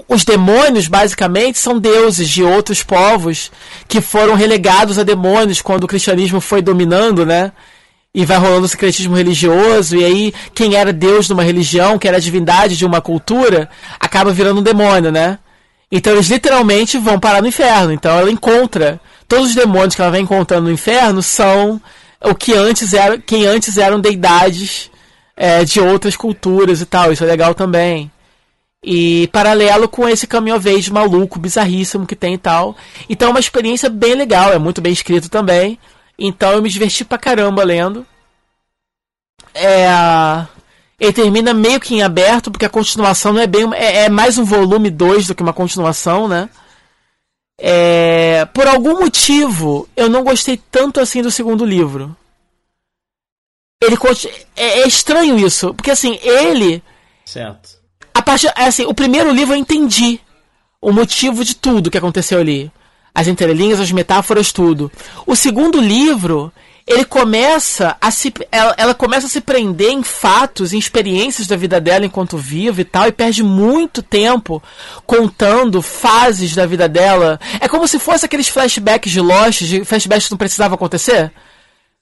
Os 0.09 0.25
demônios, 0.25 0.89
basicamente, 0.89 1.59
são 1.59 1.79
deuses 1.79 2.29
de 2.29 2.43
outros 2.43 2.83
povos 2.83 3.53
que 3.87 4.01
foram 4.01 4.35
relegados 4.35 4.99
a 4.99 5.05
demônios 5.05 5.63
quando 5.63 5.85
o 5.85 5.89
cristianismo 5.89 6.41
foi 6.41 6.61
dominando, 6.61 7.25
né? 7.25 7.53
E 8.15 8.25
vai 8.25 8.39
rolando 8.39 8.67
o 8.67 8.69
secretismo 8.69 9.17
religioso, 9.17 9.97
e 9.97 10.05
aí 10.05 10.35
quem 10.55 10.77
era 10.77 10.93
deus 10.93 11.27
de 11.27 11.33
uma 11.33 11.43
religião, 11.43 11.99
que 11.99 12.07
era 12.07 12.21
divindade 12.21 12.77
de 12.77 12.87
uma 12.87 13.01
cultura, 13.01 13.69
acaba 13.99 14.33
virando 14.33 14.61
um 14.61 14.63
demônio, 14.63 15.11
né? 15.11 15.39
Então 15.91 16.13
eles 16.13 16.29
literalmente 16.29 16.97
vão 16.99 17.19
parar 17.19 17.43
no 17.43 17.49
inferno. 17.49 17.93
Então 17.93 18.17
ela 18.19 18.31
encontra. 18.31 19.01
Todos 19.27 19.51
os 19.51 19.55
demônios 19.55 19.95
que 19.95 20.03
ela 20.03 20.11
vai 20.11 20.21
encontrando 20.21 20.65
no 20.65 20.73
inferno 20.73 21.23
são 21.23 21.81
o 22.21 22.35
que 22.35 22.53
antes 22.53 22.93
era, 22.93 23.19
quem 23.19 23.47
antes 23.47 23.79
eram 23.79 24.01
deidades 24.01 24.91
é, 25.37 25.65
de 25.65 25.81
outras 25.81 26.17
culturas 26.17 26.81
e 26.81 26.87
tal. 26.87 27.13
Isso 27.13 27.25
é 27.25 27.27
legal 27.27 27.55
também. 27.55 28.11
E 28.83 29.29
paralelo 29.29 29.89
com 29.89 30.09
esse 30.09 30.27
caminho 30.27 30.61
verde 30.61 30.93
maluco, 30.93 31.39
bizarríssimo 31.39 32.07
que 32.07 32.15
tem 32.15 32.35
e 32.35 32.39
tal. 32.39 32.77
Então 33.09 33.29
é 33.29 33.31
uma 33.31 33.41
experiência 33.41 33.89
bem 33.89 34.15
legal, 34.15 34.53
é 34.53 34.59
muito 34.59 34.81
bem 34.81 34.93
escrito 34.93 35.29
também. 35.29 35.79
Então 36.19 36.53
eu 36.53 36.63
me 36.63 36.69
diverti 36.69 37.05
pra 37.05 37.19
caramba 37.19 37.65
lendo. 37.65 38.07
É, 39.53 39.87
ele 40.99 41.13
termina 41.13 41.53
meio 41.53 41.81
que 41.81 41.95
em 41.95 42.03
aberto, 42.03 42.51
porque 42.51 42.65
a 42.65 42.71
continuação 42.71 43.33
não 43.33 43.41
é 43.41 43.47
bem. 43.47 43.73
É, 43.75 44.05
é 44.05 44.09
mais 44.09 44.39
um 44.39 44.45
volume 44.45 44.91
2 44.91 45.27
do 45.27 45.35
que 45.35 45.43
uma 45.43 45.53
continuação, 45.53 46.29
né? 46.29 46.49
É, 47.59 48.45
por 48.47 48.67
algum 48.67 49.01
motivo, 49.01 49.89
eu 49.97 50.09
não 50.09 50.25
gostei 50.25 50.57
tanto 50.57 51.01
assim 51.01 51.23
do 51.23 51.31
segundo 51.31 51.65
livro. 51.65 52.17
Ele 53.83 53.97
é, 54.57 54.81
é 54.81 54.89
estranho 54.89 55.39
isso, 55.39 55.75
porque 55.75 55.91
assim, 55.91 56.19
ele. 56.23 56.83
Certo. 57.25 57.79
A 58.13 58.23
parte, 58.23 58.47
é 58.47 58.65
assim, 58.65 58.87
o 58.87 58.95
primeiro 58.95 59.31
livro 59.31 59.55
eu 59.55 59.59
entendi 59.59 60.21
o 60.81 60.93
motivo 60.93 61.45
de 61.45 61.55
tudo 61.55 61.91
que 61.91 61.99
aconteceu 61.99 62.39
ali 62.39 62.71
as 63.15 63.29
entrelinhas, 63.29 63.79
as 63.79 63.93
metáforas, 63.93 64.51
tudo. 64.51 64.91
O 65.25 65.37
segundo 65.37 65.81
livro, 65.81 66.53
ele 66.87 67.05
começa 67.05 67.97
a 68.01 68.11
se 68.11 68.33
ela, 68.51 68.75
ela, 68.77 68.95
começa 68.95 69.27
a 69.27 69.31
se 69.31 69.41
prender 69.41 69.91
em 69.91 70.03
fatos, 70.03 70.73
em 70.73 70.79
experiências 70.79 71.47
da 71.47 71.57
vida 71.57 71.81
dela 71.81 72.05
enquanto 72.05 72.37
viva 72.37 72.81
e 72.81 72.85
tal, 72.85 73.07
e 73.07 73.13
perde 73.13 73.43
muito 73.43 74.03
tempo 74.03 74.63
contando 75.07 75.81
fases 75.81 76.55
da 76.55 76.67
vida 76.67 76.89
dela. 76.89 77.39
É 77.61 77.69
como 77.69 77.87
se 77.87 77.99
fosse 77.99 78.27
aqueles 78.27 78.49
flashbacks 78.49 79.13
de 79.13 79.21
Lost, 79.21 79.63
de 79.63 79.85
flashbacks 79.85 80.27
que 80.27 80.33
não 80.33 80.39
precisava 80.39 80.75
acontecer. 80.75 81.33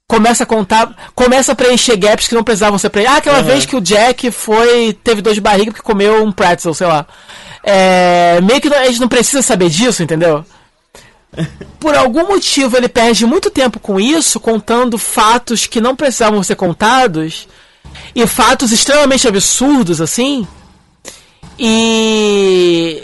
Começa 0.08 0.42
a 0.42 0.46
contar, 0.46 1.12
começa 1.14 1.52
a 1.52 1.54
preencher 1.54 1.96
gaps 1.96 2.26
que 2.26 2.34
não 2.34 2.44
precisavam 2.44 2.78
ser 2.78 2.90
preenchidos. 2.90 3.16
Ah, 3.16 3.18
aquela 3.18 3.38
uhum. 3.38 3.44
vez 3.44 3.64
que 3.64 3.76
o 3.76 3.80
Jack 3.80 4.30
foi, 4.30 4.92
teve 5.04 5.22
dor 5.22 5.32
de 5.32 5.40
barriga 5.40 5.70
porque 5.70 5.82
comeu 5.82 6.24
um 6.24 6.32
pretzel, 6.32 6.74
sei 6.74 6.86
lá. 6.86 7.06
É, 7.62 8.40
meio 8.42 8.60
que 8.60 8.68
a 8.68 8.86
gente 8.86 9.00
não 9.00 9.08
precisa 9.08 9.40
saber 9.40 9.70
disso, 9.70 10.02
entendeu? 10.02 10.44
Por 11.80 11.94
algum 11.94 12.26
motivo 12.26 12.76
ele 12.76 12.88
perde 12.88 13.26
muito 13.26 13.50
tempo 13.50 13.80
com 13.80 13.98
isso, 13.98 14.38
contando 14.38 14.98
fatos 14.98 15.66
que 15.66 15.80
não 15.80 15.96
precisavam 15.96 16.42
ser 16.42 16.56
contados 16.56 17.48
e 18.14 18.26
fatos 18.26 18.72
extremamente 18.72 19.26
absurdos 19.26 20.00
assim. 20.00 20.46
E 21.58 23.02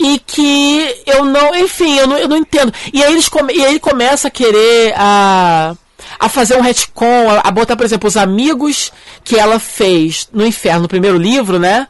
e 0.00 0.18
que 0.20 1.02
eu 1.06 1.24
não, 1.24 1.54
enfim, 1.56 1.98
eu 1.98 2.06
não, 2.06 2.16
eu 2.18 2.28
não 2.28 2.36
entendo. 2.36 2.72
E 2.92 3.02
aí, 3.02 3.12
eles 3.12 3.28
come, 3.28 3.52
e 3.52 3.64
aí 3.64 3.72
ele 3.72 3.80
começa 3.80 4.28
a 4.28 4.30
querer 4.30 4.94
a, 4.96 5.74
a 6.20 6.28
fazer 6.28 6.56
um 6.56 6.60
retcon, 6.60 7.30
a, 7.30 7.48
a, 7.48 7.50
botar, 7.50 7.76
por 7.76 7.84
exemplo, 7.84 8.06
os 8.06 8.16
amigos 8.16 8.92
que 9.24 9.36
ela 9.36 9.58
fez 9.58 10.28
no 10.32 10.46
inferno, 10.46 10.82
no 10.82 10.88
primeiro 10.88 11.18
livro, 11.18 11.58
né? 11.58 11.88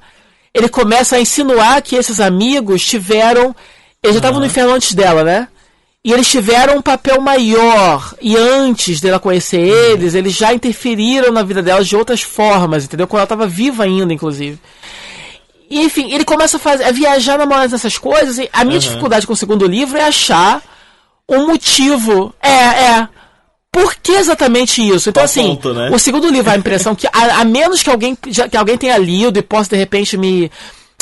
Ele 0.55 0.71
começa 0.71 1.17
a 1.17 1.21
insinuar 1.21 1.83
que 1.83 1.97
esses 1.97 2.19
amigos 2.19 2.85
tiveram 2.85 3.55
eles 4.03 4.15
já 4.15 4.19
estavam 4.19 4.37
uhum. 4.37 4.41
no 4.41 4.47
inferno 4.47 4.73
antes 4.73 4.95
dela, 4.95 5.25
né? 5.25 5.49
E 6.05 6.13
eles 6.13 6.29
tiveram 6.29 6.77
um 6.77 6.83
papel 6.83 7.21
maior. 7.21 8.15
E 8.23 8.37
antes 8.37 9.01
dela 9.01 9.19
conhecer 9.19 9.61
eles, 9.61 10.15
eles 10.15 10.33
já 10.33 10.55
interferiram 10.55 11.33
na 11.33 11.43
vida 11.43 11.63
dela 11.63 11.85
de 11.85 11.97
outras 11.97 12.23
formas, 12.23 12.85
entendeu? 12.85 13.07
Quando 13.07 13.19
ela 13.19 13.25
estava 13.25 13.47
viva 13.47 13.85
ainda, 13.85 14.13
inclusive. 14.13 14.59
E, 15.69 15.81
enfim, 15.81 16.13
ele 16.13 16.25
começa 16.25 16.57
a, 16.57 16.61
fazer, 16.61 16.85
a 16.85 16.93
viajar 16.93 17.37
na 17.37 17.45
maionese 17.45 17.73
dessas 17.73 17.99
coisas. 17.99 18.39
E 18.39 18.49
a 18.53 18.65
minha 18.65 18.77
uhum. 18.77 18.81
dificuldade 18.81 19.27
com 19.27 19.33
o 19.33 19.37
segundo 19.37 19.67
livro 19.67 19.99
é 19.99 20.05
achar 20.05 20.63
um 21.29 21.47
motivo. 21.49 22.33
É, 22.41 22.51
é. 22.51 23.09
Por 23.71 23.95
que 23.97 24.13
exatamente 24.13 24.81
isso? 24.81 25.11
Então, 25.11 25.23
assim, 25.23 25.57
ponto, 25.57 25.75
né? 25.75 25.91
o 25.93 25.99
segundo 25.99 26.31
livro, 26.31 26.51
a 26.51 26.57
impressão 26.57 26.95
que, 26.95 27.07
a, 27.09 27.41
a 27.41 27.45
menos 27.45 27.83
que 27.83 27.91
alguém, 27.91 28.17
que 28.17 28.57
alguém 28.57 28.79
tenha 28.79 28.97
lido 28.97 29.39
e 29.39 29.43
possa, 29.43 29.71
de 29.71 29.77
repente, 29.77 30.17
me 30.17 30.51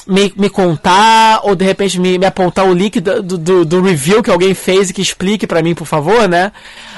me, 0.07 0.33
me 0.37 0.49
contar, 0.49 1.41
ou 1.43 1.55
de 1.55 1.65
repente 1.65 1.99
me, 1.99 2.19
me 2.19 2.27
apontar 2.27 2.67
o 2.67 2.73
link 2.73 3.01
do, 3.01 3.23
do, 3.23 3.65
do 3.65 3.83
review 3.83 4.23
que 4.23 4.31
alguém 4.31 4.55
fez 4.55 4.91
e 4.91 4.93
que 4.93 5.03
explique 5.03 5.47
para 5.47 5.63
mim, 5.63 5.75
por 5.75 5.87
favor, 5.87 6.29
né? 6.29 6.53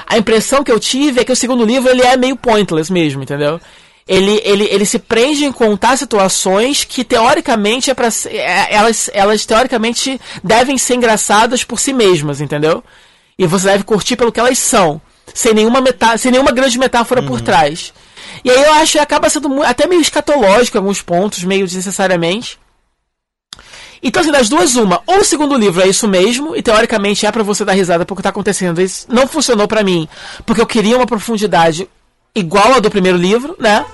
A 0.06 0.18
impressão 0.18 0.62
que 0.62 0.70
eu 0.70 0.78
tive 0.78 1.20
é 1.20 1.24
que 1.24 1.32
o 1.32 1.36
segundo 1.36 1.64
livro 1.64 1.90
ele 1.90 2.02
é 2.02 2.16
meio 2.16 2.36
pointless 2.36 2.92
mesmo, 2.92 3.22
entendeu? 3.22 3.60
Ele, 4.06 4.40
ele, 4.42 4.64
ele 4.64 4.86
se 4.86 4.98
prende 4.98 5.44
em 5.44 5.52
contar 5.52 5.96
situações 5.98 6.82
que 6.82 7.04
teoricamente 7.04 7.90
é 7.90 7.94
para 7.94 8.08
é, 8.26 8.74
elas, 8.74 9.10
elas 9.12 9.44
teoricamente 9.44 10.18
devem 10.42 10.78
ser 10.78 10.94
engraçadas 10.94 11.62
por 11.62 11.78
si 11.78 11.92
mesmas, 11.92 12.40
entendeu? 12.40 12.82
E 13.38 13.46
você 13.46 13.68
deve 13.68 13.84
curtir 13.84 14.16
pelo 14.16 14.32
que 14.32 14.40
elas 14.40 14.58
são. 14.58 15.00
sem 15.34 15.52
nenhuma, 15.52 15.80
metá 15.80 16.16
sem 16.16 16.32
nenhuma 16.32 16.52
grande 16.52 16.78
metáfora 16.78 17.22
por 17.22 17.40
trás. 17.40 17.92
E 18.44 18.50
aí 18.50 18.62
eu 18.62 18.72
acho 18.74 18.92
que 18.92 18.98
acaba 18.98 19.28
sendo 19.28 19.62
até 19.62 19.86
meio 19.86 20.00
escatológico 20.00 20.76
em 20.76 20.80
alguns 20.80 21.02
pontos, 21.02 21.44
meio 21.44 21.66
desnecessariamente. 21.66 22.58
Então, 24.02 24.22
assim, 24.22 24.30
das 24.30 24.48
duas, 24.48 24.76
uma. 24.76 25.02
Ou 25.06 25.18
o 25.18 25.24
segundo 25.24 25.56
livro 25.56 25.82
é 25.82 25.88
isso 25.88 26.06
mesmo, 26.06 26.56
e 26.56 26.62
teoricamente 26.62 27.26
é 27.26 27.32
para 27.32 27.42
você 27.42 27.64
dar 27.64 27.72
risada 27.72 28.04
porque 28.04 28.22
tá 28.22 28.28
acontecendo. 28.28 28.80
Isso 28.80 29.06
não 29.08 29.26
funcionou 29.26 29.66
para 29.66 29.82
mim, 29.82 30.08
porque 30.46 30.60
eu 30.60 30.66
queria 30.66 30.96
uma 30.96 31.06
profundidade 31.06 31.88
igual 32.34 32.74
a 32.74 32.80
do 32.80 32.90
primeiro 32.90 33.18
livro, 33.18 33.56
né? 33.58 33.84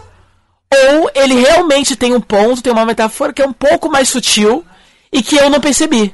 Ou 0.72 1.10
ele 1.14 1.34
realmente 1.34 1.96
tem 1.96 2.14
um 2.14 2.20
ponto, 2.20 2.62
tem 2.62 2.72
uma 2.72 2.84
metáfora 2.84 3.32
que 3.32 3.42
é 3.42 3.46
um 3.46 3.52
pouco 3.52 3.88
mais 3.90 4.08
sutil 4.08 4.64
e 5.12 5.22
que 5.22 5.36
eu 5.36 5.48
não 5.48 5.60
percebi. 5.60 6.12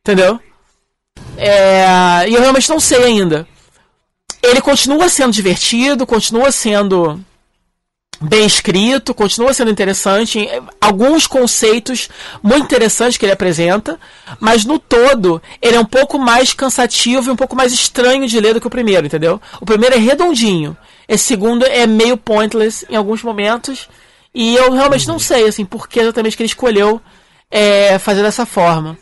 Entendeu? 0.00 0.40
É, 1.36 2.28
e 2.28 2.34
eu 2.34 2.40
realmente 2.40 2.68
não 2.68 2.80
sei 2.80 3.04
ainda. 3.04 3.46
Ele 4.42 4.60
continua 4.60 5.08
sendo 5.08 5.32
divertido, 5.32 6.06
continua 6.06 6.50
sendo 6.50 7.20
bem 8.22 8.46
escrito, 8.46 9.14
continua 9.14 9.52
sendo 9.52 9.70
interessante, 9.70 10.48
alguns 10.80 11.26
conceitos 11.26 12.08
muito 12.42 12.64
interessantes 12.64 13.16
que 13.16 13.24
ele 13.24 13.32
apresenta, 13.32 13.98
mas 14.38 14.64
no 14.64 14.78
todo 14.78 15.42
ele 15.60 15.76
é 15.76 15.80
um 15.80 15.84
pouco 15.84 16.18
mais 16.18 16.52
cansativo 16.52 17.28
e 17.28 17.32
um 17.32 17.36
pouco 17.36 17.56
mais 17.56 17.72
estranho 17.72 18.26
de 18.28 18.40
ler 18.40 18.54
do 18.54 18.60
que 18.60 18.66
o 18.66 18.70
primeiro, 18.70 19.06
entendeu? 19.06 19.40
O 19.60 19.66
primeiro 19.66 19.94
é 19.94 19.98
redondinho, 19.98 20.76
esse 21.08 21.24
segundo 21.24 21.64
é 21.64 21.86
meio 21.86 22.16
pointless 22.16 22.86
em 22.88 22.96
alguns 22.96 23.22
momentos, 23.22 23.88
e 24.34 24.54
eu 24.54 24.72
realmente 24.72 25.08
não 25.08 25.18
sei 25.18 25.46
assim 25.46 25.64
por 25.64 25.88
que 25.88 26.00
exatamente 26.00 26.36
que 26.36 26.42
ele 26.42 26.48
escolheu 26.48 27.00
é, 27.50 27.98
fazer 27.98 28.22
dessa 28.22 28.46
forma. 28.46 28.96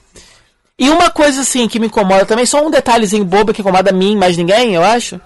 E 0.79 0.89
uma 0.89 1.11
coisa 1.11 1.43
assim 1.43 1.69
que 1.69 1.79
me 1.79 1.87
incomoda 1.87 2.25
também, 2.25 2.47
só 2.47 2.67
um 2.67 2.71
detalhezinho 2.71 3.25
bobo 3.25 3.53
que 3.53 3.61
incomoda 3.61 3.91
a 3.91 3.93
mim, 3.93 4.17
mais 4.17 4.37
ninguém, 4.37 4.75
eu 4.75 4.83
acho, 4.83 5.21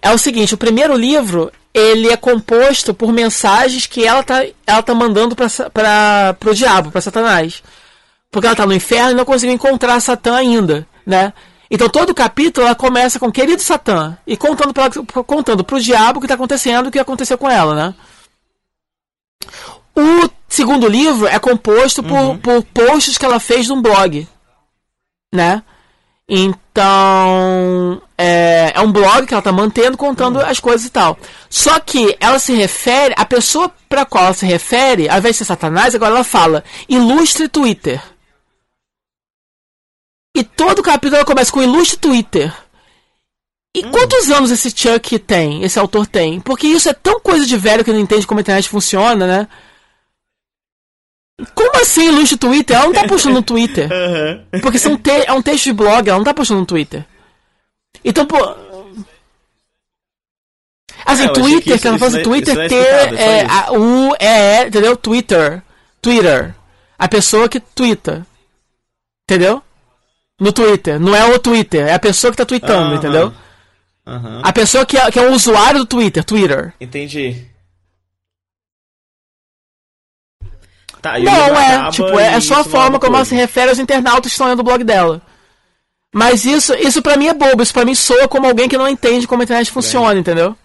é 0.00 0.10
o 0.10 0.18
seguinte, 0.18 0.54
o 0.54 0.58
primeiro 0.58 0.96
livro 0.96 1.52
ele 1.72 2.08
é 2.08 2.16
composto 2.16 2.94
por 2.94 3.12
mensagens 3.12 3.86
que 3.86 4.06
ela 4.06 4.22
tá, 4.22 4.46
ela 4.64 4.82
tá 4.82 4.94
mandando 4.94 5.34
para 5.34 6.36
o 6.46 6.54
diabo, 6.54 6.92
para 6.92 7.00
Satanás. 7.00 7.62
Porque 8.30 8.46
ela 8.46 8.56
tá 8.56 8.64
no 8.64 8.72
inferno 8.72 9.10
e 9.10 9.14
não 9.14 9.24
conseguiu 9.24 9.54
encontrar 9.54 9.98
Satã 10.00 10.36
ainda, 10.36 10.86
né? 11.04 11.32
Então 11.68 11.88
todo 11.88 12.10
o 12.10 12.14
capítulo 12.14 12.66
ela 12.66 12.76
começa 12.76 13.18
com 13.18 13.32
querido 13.32 13.60
Satã 13.60 14.16
e 14.24 14.36
contando 14.36 14.72
para 14.72 14.90
contando 15.24 15.64
pro 15.64 15.80
diabo 15.80 16.18
o 16.18 16.20
que 16.20 16.26
está 16.26 16.34
acontecendo, 16.34 16.86
o 16.86 16.90
que 16.90 16.98
aconteceu 16.98 17.36
com 17.36 17.50
ela, 17.50 17.74
né? 17.74 17.94
O 19.96 20.30
segundo 20.48 20.86
livro 20.86 21.26
é 21.26 21.38
composto 21.38 22.02
por, 22.02 22.18
uhum. 22.18 22.38
por 22.38 22.62
posts 22.62 23.18
que 23.18 23.24
ela 23.24 23.40
fez 23.40 23.68
num 23.68 23.82
blog, 23.82 24.28
né? 25.32 25.62
Então, 26.28 28.00
é, 28.16 28.72
é, 28.74 28.80
um 28.80 28.90
blog 28.90 29.26
que 29.26 29.34
ela 29.34 29.42
tá 29.42 29.52
mantendo 29.52 29.96
contando 29.96 30.36
uhum. 30.36 30.46
as 30.46 30.58
coisas 30.58 30.86
e 30.86 30.90
tal. 30.90 31.18
Só 31.50 31.78
que 31.80 32.16
ela 32.18 32.38
se 32.38 32.54
refere, 32.54 33.14
a 33.16 33.26
pessoa 33.26 33.70
pra 33.88 34.06
qual 34.06 34.24
ela 34.24 34.34
se 34.34 34.46
refere, 34.46 35.08
ao 35.08 35.18
invés 35.18 35.34
de 35.34 35.38
ser 35.38 35.44
Satanás, 35.44 35.94
agora 35.94 36.14
ela 36.14 36.24
fala 36.24 36.64
ilustre 36.88 37.48
Twitter. 37.48 38.02
E 40.36 40.42
todo 40.42 40.82
capítulo 40.82 41.24
começa 41.24 41.52
com 41.52 41.62
ilustre 41.62 41.98
Twitter. 41.98 42.52
E 43.76 43.84
hum. 43.84 43.90
quantos 43.90 44.30
anos 44.30 44.50
esse 44.50 44.70
Chuck 44.70 45.18
tem, 45.18 45.62
esse 45.62 45.78
autor 45.78 46.06
tem? 46.06 46.40
Porque 46.40 46.66
isso 46.66 46.88
é 46.88 46.94
tão 46.94 47.20
coisa 47.20 47.44
de 47.44 47.56
velho 47.56 47.84
que 47.84 47.92
não 47.92 48.00
entende 48.00 48.26
como 48.26 48.38
a 48.38 48.42
internet 48.42 48.68
funciona, 48.68 49.26
né? 49.26 49.48
Como 51.54 51.76
assim 51.76 52.08
ilustre 52.08 52.36
Twitter? 52.36 52.76
Ela 52.76 52.86
não 52.86 52.92
tá 52.92 53.04
postando 53.08 53.36
no 53.36 53.42
Twitter. 53.42 53.88
Uhum. 53.90 54.60
Porque 54.60 54.78
são 54.78 54.96
te 54.96 55.10
é 55.10 55.32
um 55.32 55.42
texto 55.42 55.64
de 55.64 55.72
blog, 55.72 56.08
ela 56.08 56.18
não 56.18 56.24
tá 56.24 56.34
postando 56.34 56.60
no 56.60 56.66
Twitter. 56.66 57.04
Então, 58.04 58.26
pô. 58.26 58.36
Assim, 61.04 61.24
é, 61.24 61.28
Twitter, 61.28 61.80
que, 61.80 61.86
ela 61.86 61.96
assim, 61.96 62.22
Twitter 62.22 62.58
é 62.58 62.68
T, 62.68 62.74
é, 62.74 63.46
a, 63.46 63.72
U, 63.72 64.14
E, 64.18 64.66
entendeu? 64.66 64.96
Twitter. 64.96 65.62
Twitter. 66.00 66.54
A 66.98 67.08
pessoa 67.08 67.48
que 67.48 67.60
twitta. 67.60 68.26
Entendeu? 69.28 69.62
No 70.40 70.52
Twitter. 70.52 70.98
Não 70.98 71.14
é 71.14 71.24
o 71.24 71.38
Twitter, 71.38 71.86
é 71.86 71.94
a 71.94 71.98
pessoa 71.98 72.30
que 72.30 72.36
tá 72.36 72.44
tweetando, 72.44 72.90
uhum. 72.90 72.96
entendeu? 72.96 73.32
Uhum. 74.06 74.40
A 74.42 74.52
pessoa 74.52 74.84
que 74.84 74.96
é, 74.96 75.10
que 75.10 75.18
é 75.18 75.22
o 75.22 75.32
usuário 75.32 75.80
do 75.80 75.86
Twitter, 75.86 76.22
Twitter. 76.24 76.74
Entendi. 76.80 77.46
Tá, 81.04 81.18
não, 81.18 81.60
é. 81.60 81.90
Tipo, 81.90 82.18
é, 82.18 82.36
é 82.36 82.40
só 82.40 82.60
a 82.60 82.64
forma 82.64 82.98
como 82.98 83.14
ela 83.14 83.26
se 83.26 83.34
refere 83.34 83.68
aos 83.68 83.78
internautas 83.78 84.22
que 84.22 84.28
estão 84.28 84.48
lendo 84.48 84.60
o 84.60 84.64
blog 84.64 84.82
dela. 84.82 85.20
Mas 86.10 86.46
isso, 86.46 86.72
isso 86.76 87.02
pra 87.02 87.18
mim 87.18 87.26
é 87.26 87.34
bobo. 87.34 87.62
Isso 87.62 87.74
pra 87.74 87.84
mim 87.84 87.94
soa 87.94 88.26
como 88.26 88.46
alguém 88.46 88.70
que 88.70 88.78
não 88.78 88.88
entende 88.88 89.26
como 89.26 89.42
a 89.42 89.44
internet 89.44 89.70
funciona, 89.70 90.18
entendeu? 90.18 90.56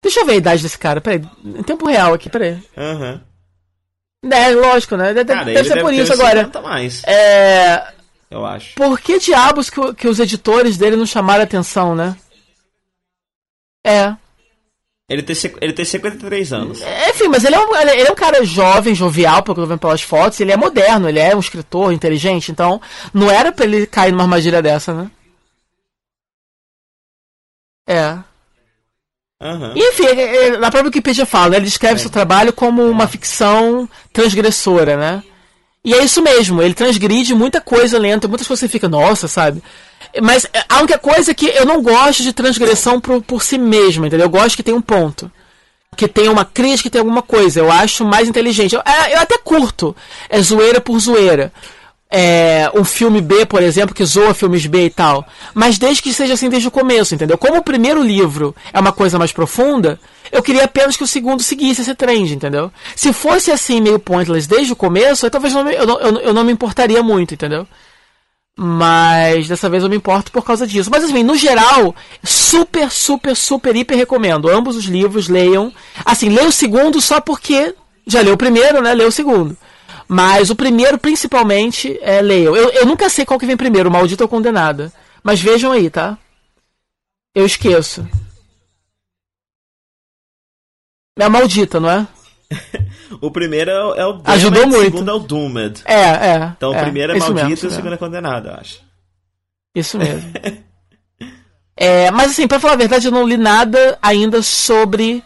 Deixa 0.00 0.20
eu 0.20 0.26
ver 0.26 0.34
a 0.34 0.36
idade 0.36 0.62
desse 0.62 0.78
cara, 0.78 1.00
peraí. 1.00 1.24
Em 1.44 1.62
tempo 1.64 1.88
real 1.88 2.14
aqui, 2.14 2.30
peraí. 2.30 2.62
Aham. 2.76 3.20
Uhum. 4.22 4.30
É, 4.32 4.50
lógico, 4.50 4.96
né? 4.96 5.12
Deve, 5.12 5.32
cara, 5.32 5.44
deve 5.44 5.64
ser 5.64 5.74
deve 5.74 5.80
por 5.80 5.92
isso 5.92 6.12
agora. 6.12 6.48
Mais, 6.62 7.02
é. 7.04 7.92
Eu 8.30 8.46
acho. 8.46 8.76
Por 8.76 9.00
que 9.00 9.18
diabos 9.18 9.68
que, 9.68 9.94
que 9.94 10.06
os 10.06 10.20
editores 10.20 10.76
dele 10.76 10.94
não 10.94 11.06
chamaram 11.06 11.40
a 11.40 11.44
atenção, 11.44 11.96
né? 11.96 12.14
É. 13.84 14.14
Ele 15.10 15.24
tem, 15.24 15.36
ele 15.60 15.72
tem 15.72 15.84
53 15.84 16.52
anos. 16.52 16.80
É, 16.82 17.10
enfim, 17.10 17.26
mas 17.26 17.44
ele 17.44 17.56
é, 17.56 17.58
um, 17.58 17.76
ele 17.76 18.02
é 18.02 18.12
um 18.12 18.14
cara 18.14 18.44
jovem, 18.44 18.94
jovial, 18.94 19.42
pelo 19.42 19.56
que 19.56 19.60
eu 19.60 19.66
vendo 19.66 19.80
pelas 19.80 20.02
fotos. 20.02 20.38
Ele 20.38 20.52
é 20.52 20.56
moderno, 20.56 21.08
ele 21.08 21.18
é 21.18 21.34
um 21.34 21.40
escritor 21.40 21.92
inteligente. 21.92 22.52
Então, 22.52 22.80
não 23.12 23.28
era 23.28 23.50
pra 23.50 23.64
ele 23.64 23.88
cair 23.88 24.12
numa 24.12 24.22
armadilha 24.22 24.62
dessa, 24.62 24.94
né? 24.94 25.10
É. 27.88 28.18
Uhum. 29.42 29.72
Enfim, 29.74 30.04
na 30.60 30.70
própria 30.70 30.84
Wikipedia 30.84 31.26
fala, 31.26 31.50
né? 31.50 31.56
ele 31.56 31.64
descreve 31.64 31.96
é. 31.96 31.98
seu 31.98 32.10
trabalho 32.10 32.52
como 32.52 32.88
uma 32.88 33.08
ficção 33.08 33.88
transgressora, 34.12 34.96
né? 34.96 35.24
E 35.84 35.92
é 35.92 36.04
isso 36.04 36.22
mesmo, 36.22 36.62
ele 36.62 36.74
transgride 36.74 37.34
muita 37.34 37.60
coisa 37.60 37.98
lenta, 37.98 38.28
muitas 38.28 38.46
coisas 38.46 38.60
você 38.60 38.68
fica, 38.68 38.86
nossa, 38.88 39.26
sabe? 39.26 39.60
Mas 40.22 40.46
a 40.68 40.78
única 40.78 40.98
coisa 40.98 41.30
é 41.30 41.34
que 41.34 41.46
eu 41.46 41.64
não 41.64 41.82
gosto 41.82 42.22
de 42.22 42.32
transgressão 42.32 43.00
por, 43.00 43.22
por 43.22 43.42
si 43.42 43.58
mesma, 43.58 44.06
entendeu? 44.06 44.26
Eu 44.26 44.30
gosto 44.30 44.56
que 44.56 44.62
tem 44.62 44.74
um 44.74 44.80
ponto. 44.80 45.30
Que 45.96 46.08
tem 46.08 46.28
uma 46.28 46.44
crítica, 46.44 46.84
que 46.84 46.90
tem 46.90 47.00
alguma 47.00 47.22
coisa. 47.22 47.60
Eu 47.60 47.70
acho 47.70 48.04
mais 48.04 48.28
inteligente. 48.28 48.74
Eu, 48.74 48.82
é, 48.84 49.14
eu 49.14 49.20
até 49.20 49.38
curto. 49.38 49.94
É 50.28 50.40
zoeira 50.40 50.80
por 50.80 50.98
zoeira. 50.98 51.52
É, 52.12 52.68
um 52.74 52.82
filme 52.82 53.20
B, 53.20 53.46
por 53.46 53.62
exemplo, 53.62 53.94
que 53.94 54.04
zoa 54.04 54.34
filmes 54.34 54.66
B 54.66 54.86
e 54.86 54.90
tal. 54.90 55.24
Mas 55.54 55.78
desde 55.78 56.02
que 56.02 56.12
seja 56.12 56.34
assim 56.34 56.48
desde 56.48 56.66
o 56.66 56.70
começo, 56.70 57.14
entendeu? 57.14 57.38
Como 57.38 57.58
o 57.58 57.62
primeiro 57.62 58.02
livro 58.02 58.54
é 58.72 58.80
uma 58.80 58.92
coisa 58.92 59.16
mais 59.16 59.30
profunda, 59.30 60.00
eu 60.32 60.42
queria 60.42 60.64
apenas 60.64 60.96
que 60.96 61.04
o 61.04 61.06
segundo 61.06 61.40
seguisse 61.40 61.82
esse 61.82 61.94
trend, 61.94 62.34
entendeu? 62.34 62.72
Se 62.96 63.12
fosse 63.12 63.52
assim, 63.52 63.80
meio 63.80 63.98
pointless 64.00 64.48
desde 64.48 64.72
o 64.72 64.76
começo, 64.76 65.24
eu, 65.24 65.30
talvez 65.30 65.54
não 65.54 65.70
eu, 65.70 65.88
eu, 66.00 66.20
eu 66.20 66.34
não 66.34 66.42
me 66.42 66.52
importaria 66.52 67.00
muito, 67.00 67.34
entendeu? 67.34 67.66
Mas 68.62 69.48
dessa 69.48 69.70
vez 69.70 69.82
eu 69.82 69.88
me 69.88 69.96
importo 69.96 70.30
por 70.30 70.44
causa 70.44 70.66
disso. 70.66 70.90
Mas 70.90 71.02
assim, 71.02 71.22
no 71.22 71.34
geral, 71.34 71.96
super, 72.22 72.90
super, 72.90 73.34
super, 73.34 73.74
hiper 73.74 73.96
recomendo. 73.96 74.50
Ambos 74.50 74.76
os 74.76 74.84
livros 74.84 75.28
leiam. 75.28 75.72
Assim, 76.04 76.28
leia 76.28 76.46
o 76.46 76.52
segundo 76.52 77.00
só 77.00 77.22
porque 77.22 77.74
já 78.06 78.20
leu 78.20 78.34
o 78.34 78.36
primeiro, 78.36 78.82
né? 78.82 78.92
Leu 78.92 79.08
o 79.08 79.12
segundo. 79.12 79.56
Mas 80.06 80.50
o 80.50 80.54
primeiro, 80.54 80.98
principalmente, 80.98 81.98
é 82.02 82.20
leiam. 82.20 82.54
Eu, 82.54 82.68
eu 82.68 82.84
nunca 82.84 83.08
sei 83.08 83.24
qual 83.24 83.40
que 83.40 83.46
vem 83.46 83.56
primeiro, 83.56 83.90
maldito 83.90 84.24
ou 84.24 84.28
condenada. 84.28 84.92
Mas 85.22 85.40
vejam 85.40 85.72
aí, 85.72 85.88
tá? 85.88 86.18
Eu 87.34 87.46
esqueço. 87.46 88.06
É 91.18 91.24
a 91.24 91.30
maldita, 91.30 91.80
não 91.80 91.88
é? 91.88 92.06
o 93.20 93.30
primeiro 93.30 93.70
é, 93.70 94.06
o 94.06 94.12
Damned, 94.12 94.30
Ajudou 94.30 94.66
muito. 94.66 94.80
o 94.80 94.84
segundo 94.84 95.10
é 95.10 95.14
o 95.14 95.18
Doomed. 95.18 95.82
É, 95.84 95.94
é. 95.94 96.52
Então 96.56 96.74
é, 96.74 96.78
o 96.78 96.82
primeiro 96.82 97.12
é 97.12 97.18
maldito 97.18 97.48
mesmo, 97.48 97.68
e 97.68 97.68
o 97.68 97.70
segundo 97.70 97.94
é 97.94 97.96
condenado, 97.96 98.48
eu 98.48 98.54
acho. 98.54 98.80
Isso 99.74 99.98
mesmo. 99.98 100.32
é, 101.76 102.10
mas 102.10 102.32
assim, 102.32 102.48
pra 102.48 102.60
falar 102.60 102.74
a 102.74 102.78
verdade, 102.78 103.06
eu 103.06 103.12
não 103.12 103.26
li 103.26 103.36
nada 103.36 103.98
ainda 104.02 104.42
sobre. 104.42 105.22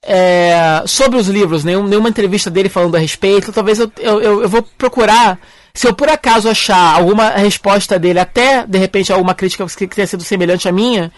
É, 0.00 0.84
sobre 0.86 1.18
os 1.18 1.26
livros, 1.26 1.64
nenhum, 1.64 1.82
nenhuma 1.82 2.08
entrevista 2.08 2.48
dele 2.48 2.68
falando 2.68 2.94
a 2.94 3.00
respeito. 3.00 3.52
Talvez 3.52 3.80
eu, 3.80 3.90
eu, 3.98 4.42
eu 4.42 4.48
vou 4.48 4.62
procurar. 4.62 5.40
Se 5.74 5.86
eu 5.86 5.94
por 5.94 6.08
acaso 6.08 6.48
achar 6.48 6.94
alguma 6.94 7.30
resposta 7.30 7.98
dele, 7.98 8.20
até 8.20 8.64
de 8.66 8.78
repente 8.78 9.12
alguma 9.12 9.34
crítica 9.34 9.66
que 9.66 9.86
tenha 9.88 10.06
sido 10.06 10.22
semelhante 10.22 10.68
à 10.68 10.72
minha, 10.72 11.12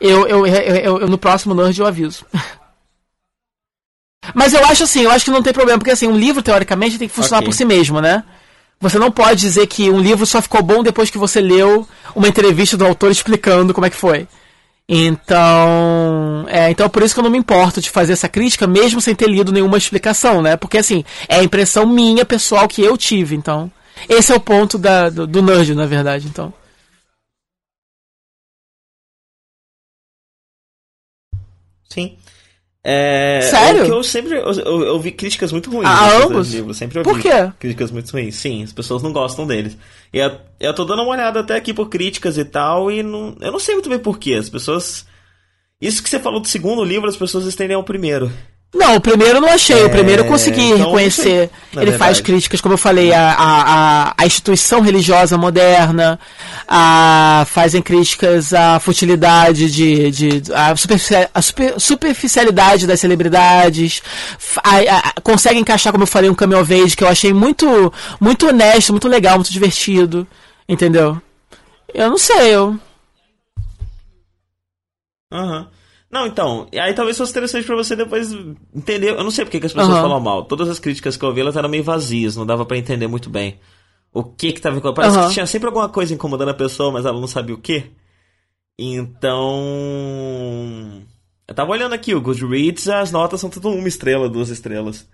eu, 0.00 0.26
eu, 0.26 0.46
eu, 0.46 1.00
eu 1.00 1.08
no 1.08 1.18
próximo 1.18 1.54
Nerd 1.54 1.78
eu 1.78 1.86
aviso. 1.86 2.24
Mas 4.34 4.54
eu 4.54 4.64
acho 4.64 4.84
assim, 4.84 5.02
eu 5.02 5.10
acho 5.10 5.24
que 5.24 5.30
não 5.30 5.42
tem 5.42 5.52
problema, 5.52 5.78
porque 5.78 5.90
assim, 5.90 6.06
um 6.06 6.16
livro, 6.16 6.42
teoricamente, 6.42 6.98
tem 6.98 7.08
que 7.08 7.14
funcionar 7.14 7.38
okay. 7.38 7.48
por 7.48 7.54
si 7.54 7.64
mesmo, 7.64 8.00
né? 8.00 8.24
Você 8.80 8.98
não 8.98 9.10
pode 9.10 9.40
dizer 9.40 9.66
que 9.66 9.88
um 9.88 10.00
livro 10.00 10.26
só 10.26 10.42
ficou 10.42 10.62
bom 10.62 10.82
depois 10.82 11.08
que 11.08 11.16
você 11.16 11.40
leu 11.40 11.88
uma 12.14 12.28
entrevista 12.28 12.76
do 12.76 12.84
autor 12.84 13.10
explicando 13.10 13.72
como 13.72 13.86
é 13.86 13.90
que 13.90 13.96
foi. 13.96 14.28
Então, 14.88 16.46
é, 16.48 16.70
então 16.70 16.86
é 16.86 16.88
por 16.88 17.02
isso 17.02 17.12
que 17.12 17.18
eu 17.18 17.24
não 17.24 17.30
me 17.30 17.38
importo 17.38 17.80
de 17.80 17.90
fazer 17.90 18.12
essa 18.12 18.28
crítica, 18.28 18.66
mesmo 18.66 19.00
sem 19.00 19.14
ter 19.14 19.28
lido 19.28 19.50
nenhuma 19.50 19.78
explicação, 19.78 20.40
né? 20.42 20.56
Porque 20.56 20.78
assim, 20.78 21.04
é 21.28 21.36
a 21.36 21.42
impressão 21.42 21.86
minha, 21.86 22.24
pessoal, 22.24 22.68
que 22.68 22.82
eu 22.82 22.96
tive, 22.96 23.34
então. 23.34 23.70
Esse 24.08 24.32
é 24.32 24.36
o 24.36 24.40
ponto 24.40 24.78
da, 24.78 25.08
do, 25.10 25.26
do 25.26 25.42
nerd, 25.42 25.74
na 25.74 25.86
verdade, 25.86 26.28
então. 26.28 26.52
Sim. 31.88 32.16
É, 32.88 33.40
Sério? 33.42 33.80
é 33.80 33.82
o 33.82 33.86
que 33.86 33.90
eu 33.90 34.02
sempre 34.04 34.36
eu, 34.36 34.52
eu, 34.52 34.82
eu 34.84 35.00
vi 35.00 35.10
críticas 35.10 35.50
muito 35.50 35.68
ruins 35.68 35.88
A 35.88 36.18
ambos? 36.18 36.54
livros, 36.54 36.76
sempre 36.76 37.00
ouvi 37.00 37.10
Por 37.10 37.20
quê? 37.20 37.52
críticas 37.58 37.90
muito 37.90 38.08
ruins. 38.12 38.36
Sim, 38.36 38.62
as 38.62 38.72
pessoas 38.72 39.02
não 39.02 39.12
gostam 39.12 39.44
deles. 39.44 39.76
E 40.12 40.18
eu, 40.18 40.30
eu 40.60 40.72
tô 40.72 40.84
dando 40.84 41.02
uma 41.02 41.10
olhada 41.10 41.40
até 41.40 41.56
aqui 41.56 41.74
por 41.74 41.88
críticas 41.88 42.38
e 42.38 42.44
tal, 42.44 42.88
e 42.88 43.02
não, 43.02 43.36
eu 43.40 43.50
não 43.50 43.58
sei 43.58 43.74
muito 43.74 43.88
bem 43.88 43.98
porquê. 43.98 44.34
As 44.34 44.48
pessoas. 44.48 45.04
Isso 45.80 46.00
que 46.00 46.08
você 46.08 46.20
falou 46.20 46.38
do 46.38 46.46
segundo 46.46 46.84
livro, 46.84 47.08
as 47.08 47.16
pessoas 47.16 47.44
estendem 47.44 47.74
ao 47.74 47.82
primeiro. 47.82 48.30
Não, 48.74 48.96
o 48.96 49.00
primeiro 49.00 49.38
eu 49.38 49.40
não 49.40 49.48
achei. 49.48 49.84
O 49.84 49.90
primeiro 49.90 50.22
eu 50.22 50.26
consegui 50.26 50.60
então, 50.66 50.78
reconhecer. 50.86 51.50
Ele 51.72 51.92
faz 51.92 51.98
verdade. 52.18 52.22
críticas, 52.22 52.60
como 52.60 52.74
eu 52.74 52.78
falei, 52.78 53.10
a, 53.12 53.32
a, 53.32 53.62
a, 54.10 54.14
a 54.18 54.26
instituição 54.26 54.80
religiosa 54.82 55.38
moderna, 55.38 56.20
a, 56.68 57.46
fazem 57.48 57.80
críticas 57.80 58.52
à 58.52 58.78
futilidade 58.78 59.70
de. 59.70 60.10
de 60.10 60.52
a, 60.52 60.76
superfici- 60.76 61.28
a 61.32 61.40
super- 61.42 61.80
superficialidade 61.80 62.86
das 62.86 63.00
celebridades. 63.00 64.02
a- 64.62 64.98
a- 65.16 65.20
consegue 65.22 65.58
encaixar, 65.58 65.90
como 65.92 66.02
eu 66.02 66.08
falei, 66.08 66.28
um 66.28 66.34
caminho 66.34 66.62
verde 66.62 66.94
que 66.96 67.02
eu 67.04 67.08
achei 67.08 67.32
muito, 67.32 67.90
muito 68.20 68.46
honesto, 68.48 68.92
muito 68.92 69.08
legal, 69.08 69.36
muito 69.36 69.52
divertido. 69.52 70.26
Entendeu? 70.68 71.20
Eu 71.94 72.10
não 72.10 72.18
sei, 72.18 72.54
eu. 72.54 72.78
Aham. 75.32 75.68
Não, 76.10 76.26
então, 76.26 76.68
aí 76.72 76.94
talvez 76.94 77.18
fosse 77.18 77.32
interessante 77.32 77.66
pra 77.66 77.76
você 77.76 77.96
depois 77.96 78.32
entender. 78.74 79.10
Eu 79.10 79.24
não 79.24 79.30
sei 79.30 79.44
porque 79.44 79.58
que 79.58 79.66
as 79.66 79.72
pessoas 79.72 79.98
Aham. 79.98 80.02
falam 80.02 80.20
mal. 80.20 80.44
Todas 80.44 80.68
as 80.68 80.78
críticas 80.78 81.16
que 81.16 81.24
eu 81.24 81.34
vi, 81.34 81.40
elas 81.40 81.56
eram 81.56 81.68
meio 81.68 81.82
vazias, 81.82 82.36
não 82.36 82.46
dava 82.46 82.64
pra 82.64 82.78
entender 82.78 83.06
muito 83.06 83.28
bem. 83.28 83.58
O 84.12 84.22
que 84.24 84.52
que 84.52 84.60
tava 84.60 84.76
incomodando. 84.76 84.96
Parece 84.96 85.18
Aham. 85.18 85.28
que 85.28 85.34
tinha 85.34 85.46
sempre 85.46 85.66
alguma 85.66 85.88
coisa 85.88 86.14
incomodando 86.14 86.50
a 86.50 86.54
pessoa, 86.54 86.92
mas 86.92 87.04
ela 87.04 87.20
não 87.20 87.26
sabia 87.26 87.54
o 87.54 87.58
que. 87.58 87.90
Então. 88.78 91.02
Eu 91.48 91.54
tava 91.54 91.70
olhando 91.70 91.94
aqui, 91.94 92.14
o 92.14 92.20
Goodreads, 92.20 92.88
as 92.88 93.12
notas 93.12 93.40
são 93.40 93.50
tudo 93.50 93.68
uma 93.68 93.88
estrela, 93.88 94.28
duas 94.28 94.48
estrelas. 94.48 95.08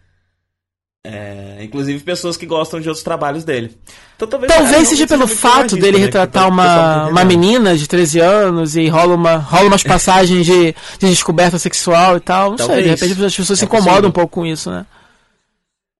É, 1.05 1.59
inclusive 1.61 1.99
pessoas 2.05 2.37
que 2.37 2.47
gostam 2.47 2.81
de 2.81 2.89
outros 2.89 3.03
trabalhos 3.03 3.43
dele. 3.43 3.77
Então, 4.15 4.29
talvez, 4.29 4.53
Talvez 4.53 4.87
seja 4.89 5.05
pelo 5.05 5.27
fato 5.27 5.75
dele 5.77 5.99
né, 5.99 6.05
retratar 6.05 6.49
uma, 6.49 7.09
uma 7.09 7.25
menina 7.25 7.77
de 7.77 7.89
13 7.89 8.21
anos 8.21 8.77
e 8.77 8.87
rola, 8.89 9.15
uma, 9.17 9.35
rola 9.37 9.67
umas 9.67 9.83
passagens 9.85 10.47
de, 10.47 10.73
de 10.73 11.09
descoberta 11.09 11.59
sexual 11.59 12.17
e 12.17 12.21
tal. 12.21 12.51
Não 12.53 12.59
sei, 12.59 12.67
de 12.67 12.73
Talvez. 12.75 13.01
repente 13.01 13.25
as 13.25 13.35
pessoas 13.37 13.59
se 13.59 13.65
É 13.65 13.67
incomodam 13.67 13.95
possível. 13.95 14.09
um 14.11 14.13
pouco 14.13 14.35
com 14.35 14.47
isso, 14.47 14.71
né? 14.71 14.87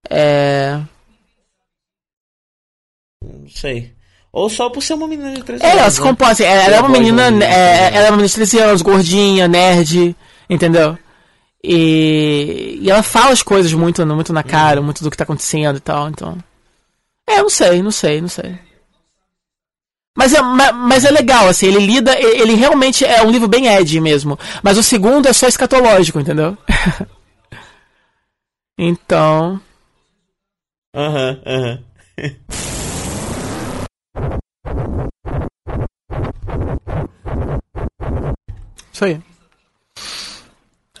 É. 0.09 0.79
Não 3.21 3.49
sei. 3.49 3.91
Ou 4.31 4.49
só 4.49 4.69
por 4.69 4.81
ser 4.81 4.93
uma 4.95 5.07
menina 5.07 5.33
de 5.33 5.43
13 5.43 5.63
É, 5.63 5.69
ela 5.69 5.81
anos. 5.83 5.93
se 5.95 6.01
né? 6.01 6.07
compõe 6.07 6.27
assim, 6.31 6.43
ela, 6.43 6.63
ela 6.63 6.75
é 6.77 6.79
uma 6.79 6.89
menina. 6.89 7.23
é, 7.45 7.87
ela 7.93 8.07
é 8.07 8.09
uma 8.09 8.17
menina 8.17 8.27
de 8.29 8.35
13 8.35 8.59
anos, 8.59 8.81
gordinha, 8.81 9.47
nerd, 9.47 10.15
entendeu? 10.49 10.97
E, 11.63 12.79
e 12.81 12.89
ela 12.91 13.01
fala 13.03 13.31
as 13.31 13.41
coisas 13.41 13.71
muito, 13.73 14.05
muito 14.05 14.33
na 14.33 14.43
cara, 14.43 14.79
Uhum. 14.79 14.85
muito 14.85 15.03
do 15.03 15.09
que 15.09 15.17
tá 15.17 15.23
acontecendo 15.23 15.77
e 15.77 15.79
tal, 15.79 16.09
então. 16.09 16.37
É, 17.27 17.41
não 17.41 17.49
sei, 17.49 17.81
não 17.81 17.91
sei, 17.91 18.21
não 18.21 18.27
sei. 18.27 18.57
Mas 20.15 20.33
é, 20.33 20.41
ma- 20.41 20.73
mas 20.73 21.05
é 21.05 21.11
legal, 21.11 21.47
assim, 21.47 21.67
ele 21.67 21.85
lida, 21.85 22.15
ele 22.19 22.41
ele 22.41 22.53
realmente 22.55 23.03
é 23.05 23.23
um 23.23 23.31
livro 23.31 23.47
bem 23.47 23.67
Ed 23.67 23.99
mesmo. 23.99 24.37
Mas 24.61 24.77
o 24.77 24.83
segundo 24.83 25.27
é 25.27 25.33
só 25.33 25.47
escatológico, 25.47 26.19
entendeu? 26.19 26.55
então. 28.77 29.59
Aham, 30.95 31.41
aham. 31.45 31.83
Isso 38.91 39.05
aí. 39.05 39.19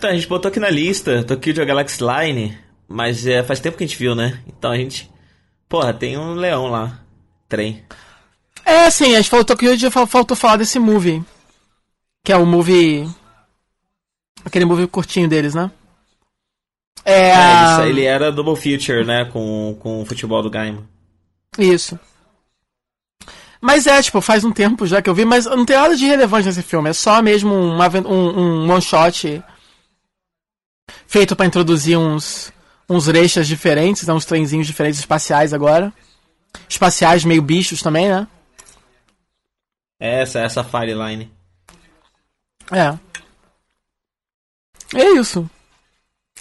Então, 0.03 0.11
a 0.11 0.15
gente 0.15 0.27
botou 0.27 0.49
aqui 0.49 0.59
na 0.59 0.69
lista 0.69 1.23
Tokyo 1.23 1.65
Galaxy 1.65 2.03
Line, 2.03 2.57
mas 2.89 3.25
é, 3.25 3.41
faz 3.41 3.61
tempo 3.61 3.77
que 3.77 3.85
a 3.85 3.87
gente 3.87 3.97
viu, 3.97 4.13
né? 4.13 4.37
Então 4.45 4.69
a 4.69 4.75
gente. 4.75 5.09
Porra, 5.69 5.93
tem 5.93 6.17
um 6.17 6.33
leão 6.33 6.67
lá. 6.67 6.99
Trem. 7.47 7.85
É, 8.65 8.85
assim, 8.85 9.13
a 9.13 9.21
gente 9.21 9.29
falou 9.29 9.45
Tokyo 9.45 9.77
já 9.77 9.89
fal- 9.89 10.05
faltou 10.05 10.35
falar 10.35 10.57
desse 10.57 10.77
movie. 10.77 11.23
Que 12.21 12.33
é 12.33 12.35
o 12.35 12.45
movie. 12.45 13.09
Aquele 14.43 14.65
movie 14.65 14.87
curtinho 14.87 15.29
deles, 15.29 15.55
né? 15.55 15.71
É. 17.05 17.29
É, 17.29 17.33
a- 17.33 17.85
ele, 17.87 18.03
era 18.03 18.29
Double 18.29 18.57
Feature, 18.57 19.05
né? 19.05 19.23
Com, 19.23 19.77
com 19.79 20.01
o 20.01 20.05
futebol 20.05 20.43
do 20.43 20.49
Gaiman. 20.49 20.83
Isso. 21.57 21.97
Mas 23.61 23.87
é, 23.87 24.01
tipo, 24.01 24.19
faz 24.19 24.43
um 24.43 24.51
tempo 24.51 24.85
já 24.85 25.01
que 25.01 25.09
eu 25.09 25.15
vi, 25.15 25.23
mas 25.23 25.45
não 25.45 25.65
tem 25.65 25.77
nada 25.77 25.95
de 25.95 26.05
relevante 26.05 26.47
nesse 26.47 26.61
filme. 26.61 26.89
É 26.89 26.93
só 26.93 27.21
mesmo 27.21 27.55
um, 27.55 27.77
um, 27.79 28.65
um 28.65 28.69
one 28.69 28.81
shot 28.81 29.41
feito 31.07 31.35
pra 31.35 31.45
introduzir 31.45 31.97
uns, 31.97 32.51
uns 32.89 33.07
reixas 33.07 33.47
diferentes, 33.47 34.07
né, 34.07 34.13
uns 34.13 34.25
trenzinhos 34.25 34.67
diferentes 34.67 34.99
espaciais 34.99 35.53
agora. 35.53 35.91
Espaciais 36.69 37.23
meio 37.25 37.41
bichos 37.41 37.81
também, 37.81 38.07
né? 38.09 38.27
Essa 39.99 40.39
é 40.39 40.45
a 40.45 40.49
Safari 40.49 40.93
Line. 40.93 41.31
É. 42.71 42.97
É 44.95 45.11
isso. 45.19 45.49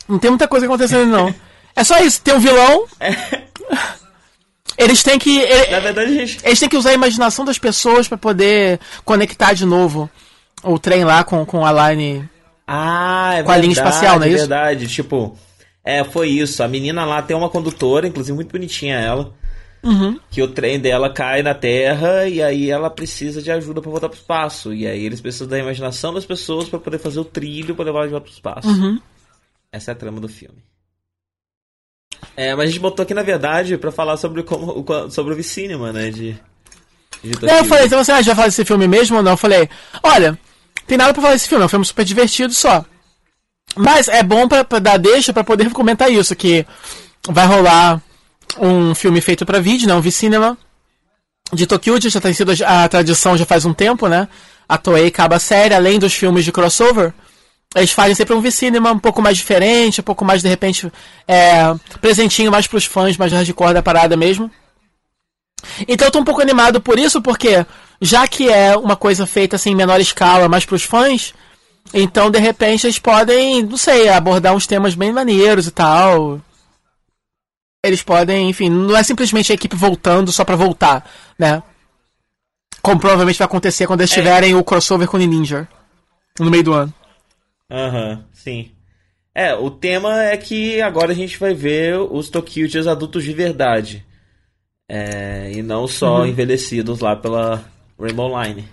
Não 0.08 0.18
tem 0.18 0.30
muita 0.30 0.48
coisa 0.48 0.66
acontecendo, 0.66 1.06
não. 1.10 1.34
É 1.74 1.82
só 1.84 1.98
isso. 2.00 2.20
Tem 2.20 2.34
um 2.34 2.38
vilão. 2.38 2.86
Eles 4.76 5.02
têm 5.02 5.18
que. 5.18 5.38
ele- 5.38 5.70
Na 5.70 5.80
verdade, 5.80 6.10
a 6.10 6.14
gente. 6.26 6.44
Eles 6.44 6.58
têm 6.60 6.68
que 6.68 6.76
usar 6.76 6.90
a 6.90 6.94
imaginação 6.94 7.44
das 7.46 7.58
pessoas 7.58 8.06
pra 8.08 8.18
poder 8.18 8.78
conectar 9.06 9.54
de 9.54 9.64
novo 9.64 10.10
o 10.62 10.78
trem 10.78 11.02
lá 11.04 11.24
com, 11.24 11.46
com 11.46 11.64
a 11.64 11.90
line. 11.90 12.28
Ah, 12.66 13.34
é 13.36 13.42
Com 13.42 13.50
a 13.50 13.56
linha 13.56 13.74
verdade, 13.74 13.88
espacial, 13.96 14.18
não 14.18 14.26
é 14.26 14.28
isso? 14.28 14.38
verdade. 14.38 14.88
Tipo, 14.88 15.36
é, 15.84 16.04
foi 16.04 16.28
isso. 16.28 16.62
A 16.62 16.68
menina 16.68 17.04
lá 17.04 17.20
tem 17.22 17.36
uma 17.36 17.48
condutora, 17.50 18.06
inclusive 18.06 18.34
muito 18.34 18.52
bonitinha 18.52 18.96
ela. 18.98 19.34
Uhum. 19.82 20.18
Que 20.30 20.40
o 20.40 20.46
trem 20.48 20.78
dela 20.78 21.12
cai 21.12 21.42
na 21.42 21.54
Terra 21.54 22.28
e 22.28 22.40
aí 22.40 22.70
ela 22.70 22.88
precisa 22.88 23.42
de 23.42 23.50
ajuda 23.50 23.80
pra 23.82 23.90
voltar 23.90 24.08
pro 24.08 24.16
espaço. 24.16 24.72
E 24.72 24.86
aí 24.86 25.04
eles 25.04 25.20
precisam 25.20 25.48
da 25.48 25.58
imaginação 25.58 26.14
das 26.14 26.24
pessoas 26.24 26.68
pra 26.68 26.78
poder 26.78 26.98
fazer 26.98 27.18
o 27.18 27.24
trilho 27.24 27.74
pra 27.74 27.84
levar 27.84 27.98
ela 27.98 28.06
de 28.06 28.12
volta 28.12 28.24
pro 28.26 28.32
espaço. 28.34 28.68
Uhum. 28.68 29.00
Essa 29.72 29.90
é 29.90 29.92
a 29.92 29.96
trama 29.96 30.20
do 30.20 30.28
filme. 30.28 30.62
É, 32.36 32.54
mas 32.54 32.68
a 32.68 32.70
gente 32.70 32.80
botou 32.80 33.02
aqui 33.02 33.12
na 33.14 33.22
verdade 33.22 33.76
pra 33.76 33.90
falar 33.90 34.16
sobre 34.16 34.42
como 34.44 34.84
o- 34.88 35.10
sobre 35.10 35.32
o 35.32 35.36
V-Cinema, 35.36 35.92
né? 35.92 36.10
De, 36.10 36.32
de 37.22 37.32
Daí 37.40 37.58
eu 37.58 37.64
falei, 37.64 37.86
então 37.86 38.02
você 38.02 38.22
já 38.22 38.34
falar 38.34 38.46
desse 38.46 38.64
filme 38.64 38.86
mesmo 38.86 39.16
ou 39.16 39.22
não? 39.22 39.32
Eu 39.32 39.36
falei, 39.36 39.68
olha, 40.02 40.38
tem 40.86 40.98
nada 40.98 41.12
pra 41.12 41.22
falar 41.22 41.34
desse 41.34 41.48
filme, 41.48 41.62
é 41.62 41.66
um 41.66 41.68
filme 41.68 41.84
super 41.84 42.04
divertido 42.04 42.52
só. 42.52 42.84
Mas 43.76 44.08
é 44.08 44.22
bom 44.22 44.46
pra, 44.48 44.64
pra 44.64 44.78
dar 44.78 44.98
deixa 44.98 45.32
pra 45.32 45.44
poder 45.44 45.70
comentar 45.70 46.10
isso, 46.10 46.36
que 46.36 46.66
vai 47.28 47.46
rolar 47.46 48.00
um 48.58 48.94
filme 48.94 49.20
feito 49.20 49.46
pra 49.46 49.60
vídeo, 49.60 49.88
né? 49.88 49.94
Um 49.94 50.00
V-Cinema 50.00 50.58
de 51.52 51.66
Tokyo, 51.66 52.00
já 52.00 52.20
tem 52.20 52.32
sido 52.32 52.52
a 52.66 52.88
tradição 52.88 53.36
já 53.36 53.46
faz 53.46 53.64
um 53.64 53.74
tempo, 53.74 54.08
né? 54.08 54.28
A 54.68 54.78
Toei 54.78 55.06
acaba 55.06 55.36
a 55.36 55.40
série, 55.40 55.74
além 55.74 55.98
dos 55.98 56.14
filmes 56.14 56.44
de 56.44 56.52
crossover, 56.52 57.12
eles 57.74 57.92
fazem 57.92 58.14
sempre 58.14 58.34
um 58.34 58.40
V-Cinema 58.40 58.92
um 58.92 58.98
pouco 58.98 59.22
mais 59.22 59.36
diferente, 59.36 60.00
um 60.00 60.04
pouco 60.04 60.24
mais, 60.24 60.42
de 60.42 60.48
repente, 60.48 60.92
é, 61.26 61.74
presentinho 62.00 62.50
mais 62.50 62.66
pros 62.66 62.84
fãs, 62.84 63.16
mais 63.16 63.32
hardcore 63.32 63.74
da 63.74 63.82
parada 63.82 64.16
mesmo. 64.16 64.50
Então 65.86 66.08
eu 66.08 66.12
tô 66.12 66.18
um 66.18 66.24
pouco 66.24 66.42
animado 66.42 66.80
por 66.80 66.98
isso, 66.98 67.22
porque 67.22 67.64
já 68.02 68.26
que 68.26 68.48
é 68.48 68.76
uma 68.76 68.96
coisa 68.96 69.24
feita 69.26 69.54
assim 69.56 69.70
em 69.70 69.74
menor 69.76 70.00
escala, 70.00 70.48
mais 70.48 70.64
pros 70.66 70.82
fãs, 70.82 71.32
então 71.94 72.30
de 72.30 72.38
repente 72.40 72.84
eles 72.86 72.98
podem, 72.98 73.62
não 73.62 73.76
sei, 73.76 74.08
abordar 74.08 74.54
uns 74.54 74.66
temas 74.66 74.94
bem 74.96 75.12
maneiros 75.12 75.68
e 75.68 75.70
tal. 75.70 76.40
Eles 77.84 78.02
podem, 78.02 78.50
enfim, 78.50 78.68
não 78.68 78.96
é 78.96 79.02
simplesmente 79.02 79.52
a 79.52 79.54
equipe 79.54 79.74
voltando 79.76 80.30
só 80.32 80.44
pra 80.44 80.56
voltar, 80.56 81.08
né? 81.38 81.62
Como 82.80 83.00
provavelmente 83.00 83.38
vai 83.38 83.46
acontecer 83.46 83.86
quando 83.86 84.00
eles 84.00 84.10
tiverem 84.12 84.54
o 84.54 84.64
crossover 84.64 85.06
com 85.08 85.16
o 85.16 85.20
Ninja 85.20 85.68
no 86.40 86.50
meio 86.50 86.64
do 86.64 86.72
ano. 86.72 86.92
Aham, 87.70 88.24
sim. 88.32 88.72
É, 89.34 89.54
o 89.54 89.70
tema 89.70 90.22
é 90.24 90.36
que 90.36 90.80
agora 90.82 91.12
a 91.12 91.14
gente 91.14 91.38
vai 91.38 91.54
ver 91.54 91.96
os 91.98 92.28
Tokyujas 92.28 92.86
adultos 92.86 93.24
de 93.24 93.32
verdade. 93.32 94.04
É, 94.88 95.50
e 95.54 95.62
não 95.62 95.86
só 95.88 96.18
Uhum. 96.20 96.26
envelhecidos 96.26 97.00
lá 97.00 97.16
pela 97.16 97.64
Rainbow 98.02 98.28
Line. 98.42 98.68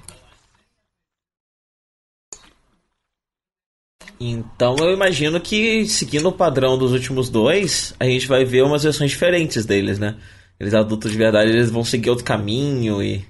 Então 4.19 4.75
eu 4.79 4.91
imagino 4.93 5.39
que, 5.39 5.85
seguindo 5.87 6.27
o 6.27 6.31
padrão 6.33 6.77
dos 6.77 6.91
últimos 6.91 7.29
dois, 7.29 7.93
a 7.99 8.05
gente 8.05 8.27
vai 8.27 8.43
ver 8.43 8.63
umas 8.63 8.83
versões 8.83 9.11
diferentes 9.11 9.65
deles, 9.65 9.97
né? 9.97 10.17
Eles 10.59 10.73
adultos 10.73 11.11
de 11.11 11.17
verdade, 11.17 11.51
eles 11.51 11.69
vão 11.69 11.85
seguir 11.85 12.09
outro 12.09 12.25
caminho 12.25 13.01
e. 13.01 13.25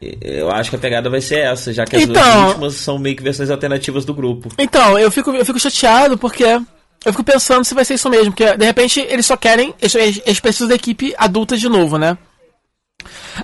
Eu 0.00 0.48
acho 0.52 0.70
que 0.70 0.76
a 0.76 0.78
pegada 0.78 1.10
vai 1.10 1.20
ser 1.20 1.40
essa, 1.40 1.72
já 1.72 1.84
que 1.84 1.96
as 1.96 2.06
duas 2.06 2.16
Então- 2.18 2.46
últimas 2.48 2.74
são 2.74 2.98
meio 2.98 3.16
que 3.16 3.22
versões 3.22 3.50
alternativas 3.50 4.04
do 4.04 4.14
grupo. 4.14 4.48
Então, 4.56 4.96
eu 4.96 5.10
fico, 5.10 5.30
eu 5.32 5.44
fico 5.44 5.58
chateado 5.58 6.16
porque 6.16 6.44
eu 6.44 7.12
fico 7.12 7.24
pensando 7.24 7.64
se 7.64 7.74
vai 7.74 7.84
ser 7.84 7.94
isso 7.94 8.08
mesmo, 8.08 8.30
porque 8.32 8.56
de 8.56 8.64
repente 8.64 9.00
eles 9.00 9.26
só 9.26 9.36
querem, 9.36 9.74
eles- 9.82 10.22
eles 10.24 10.38
precisam 10.40 10.68
da 10.68 10.76
equipe 10.76 11.12
adulta 11.18 11.56
de 11.56 11.68
novo, 11.68 11.98
né? 11.98 12.16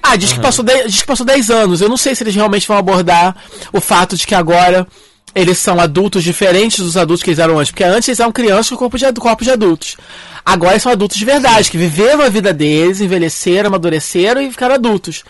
Ah, 0.02 0.16
diz, 0.16 0.33
que 0.33 0.41
passou 0.41 0.65
10, 0.65 0.91
diz 0.91 1.00
que 1.02 1.07
passou 1.07 1.24
10 1.24 1.50
anos. 1.50 1.81
Eu 1.81 1.89
não 1.89 1.97
sei 1.97 2.15
se 2.15 2.23
eles 2.23 2.34
realmente 2.34 2.66
vão 2.66 2.76
abordar 2.76 3.36
o 3.73 3.81
fato 3.81 4.16
de 4.16 4.26
que 4.26 4.34
agora 4.34 4.86
eles 5.34 5.58
são 5.58 5.81
adultos 5.81 6.23
diferentes 6.23 6.84
dos 6.84 6.97
adultos 6.97 7.23
que 7.23 7.31
eles 7.31 7.39
eram 7.39 7.58
antes. 7.58 7.70
Porque 7.70 7.84
antes 7.84 8.08
eles 8.08 8.20
eram 8.20 8.33
crianças 8.33 8.68
com 8.70 8.76
corpo 8.76 8.99
de, 8.99 9.12
corpo 9.12 9.44
de 9.44 9.50
adultos. 9.50 9.97
Agora 10.44 10.73
eles 10.73 10.83
são 10.83 10.92
adultos 10.92 11.16
de 11.16 11.24
verdade, 11.24 11.70
que 11.70 11.78
viveram 11.78 12.23
a 12.23 12.28
vida 12.28 12.52
deles, 12.52 13.00
envelheceram, 13.00 13.68
amadureceram 13.68 14.42
e 14.42 14.50
ficaram 14.50 14.74
adultos. 14.74 15.24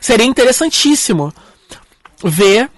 Seria 0.00 0.26
interessantíssimo 0.26 1.32
ver 2.22 2.68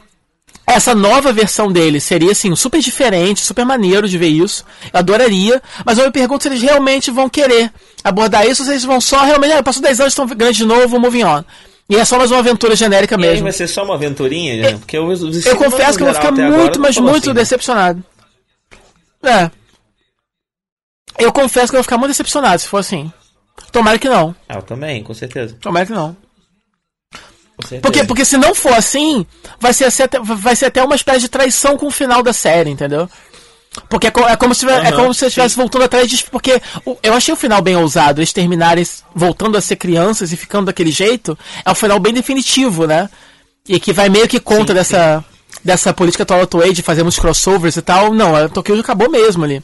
essa 0.74 0.94
nova 0.94 1.32
versão 1.32 1.70
deles. 1.72 2.04
Seria, 2.04 2.32
assim, 2.32 2.54
super 2.54 2.80
diferente, 2.80 3.40
super 3.44 3.64
maneiro 3.64 4.08
de 4.08 4.18
ver 4.18 4.28
isso. 4.28 4.64
Eu 4.92 4.98
adoraria. 5.00 5.62
Mas 5.84 5.98
eu 5.98 6.04
me 6.06 6.10
pergunto 6.12 6.42
se 6.42 6.48
eles 6.48 6.62
realmente 6.62 7.10
vão 7.10 7.28
querer 7.28 7.72
abordar 8.04 8.46
isso 8.46 8.62
ou 8.62 8.66
se 8.66 8.72
eles 8.72 8.84
vão 8.84 9.00
só 9.00 9.24
realmente. 9.24 9.52
Ah, 9.52 9.62
passou 9.62 9.82
10 9.82 10.00
anos, 10.00 10.12
estão 10.12 10.26
grandes 10.26 10.56
de 10.56 10.64
novo, 10.64 10.98
moving 11.00 11.24
on. 11.24 11.44
E 11.90 11.96
é 11.96 12.04
só 12.04 12.18
mais 12.18 12.30
uma 12.30 12.40
aventura 12.40 12.76
genérica 12.76 13.14
E 13.14 13.18
mesmo. 13.18 13.36
aí 13.36 13.42
vai 13.42 13.52
ser 13.52 13.66
só 13.66 13.82
uma 13.82 13.94
aventurinha, 13.94 14.56
né? 14.60 14.72
Porque 14.78 14.98
os 14.98 15.22
Eu 15.22 15.32
cinemas, 15.32 15.58
confesso 15.64 15.96
que 15.96 16.02
eu 16.02 16.06
vou 16.06 16.14
ficar 16.14 16.32
muito, 16.32 16.54
agora, 16.54 16.78
mas 16.78 16.98
muito 16.98 17.16
assim, 17.16 17.28
né? 17.28 17.34
decepcionado. 17.34 18.04
É. 19.22 19.50
Eu 21.18 21.32
confesso 21.32 21.68
que 21.68 21.76
eu 21.76 21.78
vou 21.78 21.82
ficar 21.84 21.96
muito 21.96 22.10
decepcionado 22.10 22.60
se 22.60 22.68
for 22.68 22.76
assim. 22.78 23.10
Tomara 23.72 23.98
que 23.98 24.08
não. 24.08 24.34
Ah, 24.48 24.56
eu 24.56 24.62
também, 24.62 25.02
com 25.02 25.14
certeza. 25.14 25.56
Tomara 25.60 25.86
que 25.86 25.92
não. 25.92 26.14
Porque, 27.82 28.04
porque 28.04 28.24
se 28.24 28.36
não 28.36 28.54
for 28.54 28.72
assim, 28.72 29.26
vai 29.58 29.72
ser, 29.72 29.84
até, 30.02 30.18
vai 30.20 30.54
ser 30.54 30.66
até 30.66 30.82
uma 30.82 30.94
espécie 30.94 31.20
de 31.20 31.28
traição 31.28 31.76
com 31.76 31.86
o 31.86 31.90
final 31.90 32.22
da 32.22 32.32
série, 32.32 32.70
entendeu? 32.70 33.08
Porque 33.88 34.06
é, 34.06 34.10
co- 34.10 34.26
é 34.26 34.36
como 34.36 34.54
se 34.54 34.66
é 34.68 34.72
Aham, 34.78 34.92
como 34.92 35.14
se 35.14 35.26
estivesse 35.26 35.54
voltando 35.56 35.82
atrás 35.84 36.08
de. 36.08 36.24
Porque 36.24 36.60
eu 37.02 37.12
achei 37.14 37.32
o 37.32 37.36
final 37.36 37.60
bem 37.60 37.76
ousado. 37.76 38.20
Eles 38.20 38.32
terminarem 38.32 38.84
voltando 39.14 39.56
a 39.56 39.60
ser 39.60 39.76
crianças 39.76 40.32
e 40.32 40.36
ficando 40.36 40.66
daquele 40.66 40.90
jeito. 40.90 41.38
É 41.64 41.70
um 41.70 41.74
final 41.74 41.98
bem 41.98 42.12
definitivo, 42.12 42.86
né? 42.86 43.08
E 43.68 43.78
que 43.78 43.92
vai 43.92 44.08
meio 44.08 44.26
que 44.26 44.40
contra 44.40 44.68
Sim, 44.68 44.74
dessa, 44.74 45.24
dessa 45.64 45.92
política 45.92 46.22
atual 46.22 46.42
atual 46.42 46.72
de 46.72 46.82
fazer 46.82 47.02
uns 47.04 47.18
crossovers 47.18 47.76
e 47.76 47.82
tal. 47.82 48.12
Não, 48.14 48.34
a 48.34 48.48
Tokyo 48.48 48.80
acabou 48.80 49.10
mesmo 49.10 49.44
ali. 49.44 49.62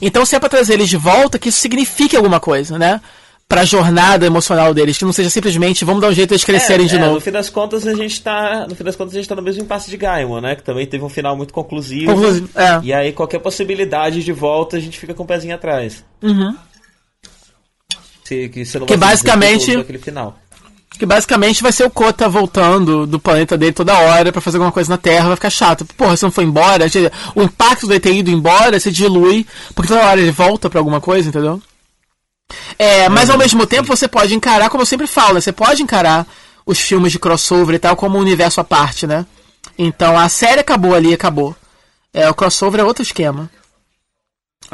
Então, 0.00 0.24
se 0.24 0.34
é 0.34 0.40
pra 0.40 0.48
trazer 0.48 0.74
eles 0.74 0.88
de 0.88 0.96
volta, 0.96 1.38
que 1.38 1.48
isso 1.50 1.60
signifique 1.60 2.16
alguma 2.16 2.40
coisa, 2.40 2.78
né? 2.78 3.00
Pra 3.46 3.64
jornada 3.64 4.24
emocional 4.24 4.72
deles, 4.72 4.96
que 4.96 5.04
não 5.04 5.12
seja 5.12 5.28
simplesmente 5.28 5.84
vamos 5.84 6.00
dar 6.00 6.08
um 6.08 6.12
jeito 6.14 6.28
de 6.30 6.34
eles 6.34 6.44
crescerem 6.44 6.86
É, 6.86 6.88
de 6.88 6.96
é, 6.96 6.98
novo. 6.98 7.14
No 7.14 7.20
fim 7.20 7.30
das 7.30 7.50
contas, 7.50 7.86
a 7.86 7.94
gente 7.94 8.20
tá. 8.22 8.66
No 8.68 8.74
fim 8.74 8.82
das 8.82 8.96
contas, 8.96 9.14
a 9.14 9.18
gente 9.18 9.28
tá 9.28 9.36
no 9.36 9.42
mesmo 9.42 9.62
impasse 9.62 9.90
de 9.90 9.96
Gaimon, 9.98 10.40
né? 10.40 10.56
Que 10.56 10.62
também 10.62 10.86
teve 10.86 11.04
um 11.04 11.10
final 11.10 11.36
muito 11.36 11.52
conclusivo. 11.52 12.12
Conclusivo, 12.12 12.48
é. 12.54 12.80
E 12.82 12.92
aí, 12.92 13.12
qualquer 13.12 13.38
possibilidade 13.40 14.24
de 14.24 14.32
volta, 14.32 14.78
a 14.78 14.80
gente 14.80 14.98
fica 14.98 15.12
com 15.12 15.24
o 15.24 15.26
pezinho 15.26 15.54
atrás. 15.54 16.02
Uhum. 16.22 16.56
Se, 18.24 18.48
que 18.48 18.64
você 18.64 18.78
não 18.78 18.86
Que 18.86 18.96
vai 18.96 19.10
se 19.10 19.22
basicamente- 19.24 19.76
Aquele 19.76 19.98
final. 19.98 20.38
Que 20.98 21.04
basicamente 21.04 21.62
vai 21.62 21.72
ser 21.72 21.84
o 21.84 21.90
Kota 21.90 22.28
voltando 22.28 23.04
do 23.06 23.18
planeta 23.18 23.58
dele 23.58 23.72
toda 23.72 23.98
hora 23.98 24.30
pra 24.32 24.40
fazer 24.40 24.56
alguma 24.58 24.70
coisa 24.72 24.88
na 24.88 24.96
Terra, 24.96 25.26
vai 25.26 25.36
ficar 25.36 25.50
chato. 25.50 25.84
Porra, 25.96 26.16
se 26.16 26.22
não 26.22 26.30
for 26.30 26.42
embora, 26.42 26.86
o 27.34 27.42
impacto 27.42 27.86
dele 27.88 27.98
ter 28.00 28.14
ido 28.14 28.30
embora 28.30 28.78
se 28.78 28.92
dilui, 28.92 29.44
porque 29.74 29.88
toda 29.92 30.06
hora 30.06 30.20
ele 30.20 30.30
volta 30.30 30.70
pra 30.70 30.78
alguma 30.78 31.00
coisa, 31.00 31.28
entendeu? 31.28 31.60
É, 32.78 33.08
mas 33.08 33.30
ao 33.30 33.38
mesmo 33.38 33.66
tempo 33.66 33.88
você 33.88 34.06
pode 34.06 34.34
encarar, 34.34 34.68
como 34.68 34.82
eu 34.82 34.86
sempre 34.86 35.06
falo, 35.06 35.34
né, 35.34 35.40
você 35.40 35.52
pode 35.52 35.82
encarar 35.82 36.26
os 36.66 36.78
filmes 36.78 37.12
de 37.12 37.18
crossover 37.18 37.74
e 37.74 37.78
tal 37.78 37.96
como 37.96 38.18
um 38.18 38.20
universo 38.20 38.60
à 38.60 38.64
parte, 38.64 39.06
né? 39.06 39.26
Então 39.78 40.18
a 40.18 40.28
série 40.28 40.60
acabou 40.60 40.94
ali, 40.94 41.12
acabou. 41.12 41.56
É, 42.12 42.28
o 42.28 42.34
crossover 42.34 42.80
é 42.80 42.84
outro 42.84 43.02
esquema. 43.02 43.50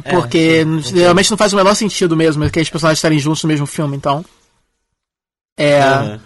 Porque 0.09 0.65
sim, 0.83 0.95
realmente 0.95 1.31
não 1.31 1.39
faz 1.39 1.53
o 1.53 1.57
menor 1.57 1.75
sentido 1.75 2.17
mesmo 2.17 2.45
aqueles 2.45 2.71
personagens 2.71 2.99
estarem 2.99 3.19
juntos 3.19 3.43
no 3.43 3.49
mesmo 3.49 3.67
filme, 3.67 3.97
então. 3.97 4.25
É. 5.57 5.81
Aham. 5.83 6.21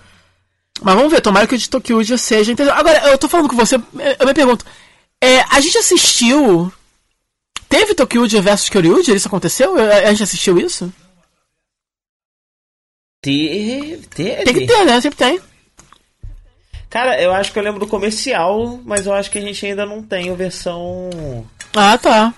Mas 0.82 0.94
vamos 0.97 1.12
ver, 1.12 1.20
tomara 1.20 1.47
que 1.47 1.55
o 1.55 1.58
de 1.58 1.70
Tokyo 1.70 2.18
seja. 2.18 2.52
Agora, 2.73 3.10
eu 3.10 3.16
tô 3.16 3.28
falando 3.28 3.48
com 3.48 3.56
você, 3.56 3.76
eu 3.76 4.26
me 4.26 4.34
pergunto, 4.34 4.64
é, 5.20 5.40
a 5.50 5.60
gente 5.60 5.78
assistiu. 5.78 6.73
Teve 7.68 7.94
Tokyo 7.94 8.26
versus 8.42 8.68
Kyoryuji? 8.68 9.14
Isso 9.14 9.28
aconteceu? 9.28 9.74
A 9.76 10.10
gente 10.10 10.24
assistiu 10.24 10.58
isso? 10.58 10.92
Teve, 13.25 14.07
teve. 14.09 14.44
Tem 14.44 14.53
que 14.53 14.67
ter, 14.67 14.85
né? 14.85 15.01
Sempre 15.01 15.17
tem. 15.17 15.41
Cara, 16.91 17.19
eu 17.23 17.33
acho 17.33 17.51
que 17.51 17.59
eu 17.59 17.62
lembro 17.62 17.81
do 17.81 17.86
comercial, 17.86 18.78
mas 18.85 19.07
eu 19.07 19.15
acho 19.15 19.31
que 19.31 19.39
a 19.39 19.41
gente 19.41 19.65
ainda 19.65 19.86
não 19.86 20.03
tem 20.03 20.31
a 20.31 20.35
versão. 20.35 21.09
Ah, 21.75 21.97
tá. 21.97 22.35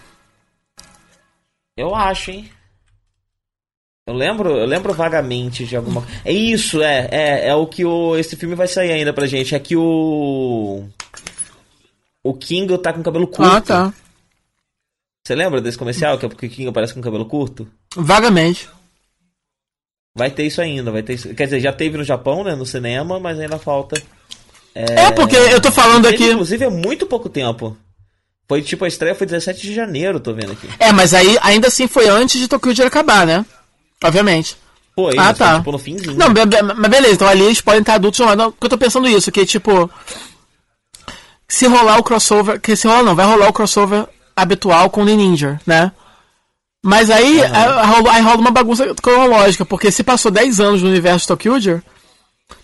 Eu 1.76 1.92
acho, 1.92 2.30
hein? 2.30 2.48
Eu 4.06 4.14
lembro, 4.14 4.56
eu 4.56 4.64
lembro 4.64 4.94
vagamente 4.94 5.66
de 5.66 5.74
alguma. 5.74 6.06
É 6.24 6.32
isso, 6.32 6.80
é, 6.80 7.08
é, 7.10 7.48
é 7.48 7.54
o 7.56 7.66
que 7.66 7.84
o 7.84 8.16
esse 8.16 8.36
filme 8.36 8.54
vai 8.54 8.68
sair 8.68 8.92
ainda 8.92 9.12
pra 9.12 9.26
gente. 9.26 9.56
É 9.56 9.58
que 9.58 9.74
o 9.74 10.84
o 12.22 12.32
King 12.32 12.78
tá 12.78 12.92
com 12.92 13.02
cabelo 13.02 13.26
curto. 13.26 13.56
Ah, 13.56 13.60
tá. 13.60 13.94
Você 15.26 15.34
lembra 15.34 15.60
desse 15.60 15.76
comercial 15.76 16.16
que 16.16 16.26
é 16.26 16.28
porque 16.28 16.46
o 16.46 16.50
King 16.50 16.68
aparece 16.68 16.94
com 16.94 17.00
cabelo 17.00 17.26
curto? 17.26 17.68
Vagamente. 17.96 18.68
Vai 20.16 20.30
ter 20.30 20.44
isso 20.46 20.60
ainda, 20.62 20.90
vai 20.90 21.02
ter 21.02 21.12
isso. 21.14 21.34
Quer 21.34 21.44
dizer, 21.44 21.60
já 21.60 21.72
teve 21.72 21.98
no 21.98 22.02
Japão, 22.04 22.42
né, 22.42 22.54
no 22.54 22.64
cinema, 22.64 23.20
mas 23.20 23.38
ainda 23.38 23.58
falta. 23.58 24.00
É, 24.74 25.10
porque 25.12 25.36
eu 25.36 25.60
tô 25.60 25.70
falando 25.70 26.06
aqui. 26.06 26.24
Inclusive 26.30 26.64
é 26.64 26.70
muito 26.70 27.06
pouco 27.06 27.28
tempo. 27.28 27.76
Foi 28.48 28.62
tipo 28.62 28.84
a 28.84 28.88
estreia 28.88 29.14
foi 29.14 29.26
17 29.26 29.60
de 29.60 29.74
janeiro, 29.74 30.18
tô 30.20 30.32
vendo 30.32 30.52
aqui. 30.52 30.68
É, 30.78 30.92
mas 30.92 31.12
aí 31.12 31.36
ainda 31.42 31.68
assim 31.68 31.86
foi 31.86 32.08
antes 32.08 32.40
de 32.40 32.48
Tokyo 32.48 32.86
acabar, 32.86 33.26
né? 33.26 33.44
Obviamente. 34.02 34.56
Pô, 34.94 35.08
Ah, 35.10 35.14
mas 35.16 35.36
foi, 35.38 35.46
tá. 35.46 35.58
tipo 35.58 35.72
no 35.72 35.78
finzinho. 35.78 36.14
Não, 36.16 36.32
be- 36.32 36.46
be- 36.46 36.62
mas 36.62 36.90
beleza, 36.90 37.14
então 37.14 37.28
ali 37.28 37.42
eles 37.44 37.60
podem 37.60 37.80
estar 37.80 37.94
adultos 37.94 38.20
não. 38.20 38.34
Não, 38.34 38.50
porque 38.52 38.66
eu 38.66 38.70
tô 38.70 38.78
pensando 38.78 39.06
isso, 39.08 39.30
que 39.30 39.44
tipo. 39.44 39.90
Se 41.48 41.66
rolar 41.66 41.98
o 41.98 42.02
crossover. 42.02 42.60
Que 42.60 42.74
se 42.76 42.86
rolar 42.86 43.02
não, 43.02 43.14
vai 43.14 43.26
rolar 43.26 43.48
o 43.48 43.52
crossover 43.52 44.06
habitual 44.34 44.88
com 44.90 45.02
o 45.02 45.04
Ninja, 45.04 45.60
né? 45.66 45.92
Mas 46.84 47.10
aí, 47.10 47.40
Aham. 47.40 47.54
aí, 47.80 47.86
rola, 47.86 48.12
aí 48.12 48.22
rola 48.22 48.36
uma 48.36 48.50
bagunça 48.50 48.94
cronológica, 49.02 49.64
porque 49.64 49.90
se 49.90 50.04
passou 50.04 50.30
10 50.30 50.60
anos 50.60 50.82
no 50.82 50.88
universo 50.88 51.26
Tokyo, 51.28 51.82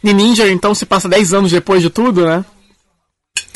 Ninja 0.02 0.49
então 0.50 0.74
se 0.74 0.86
passa 0.86 1.08
10 1.08 1.34
anos 1.34 1.50
depois 1.50 1.82
de 1.82 1.91
tudo, 1.91 2.24
né? 2.26 2.44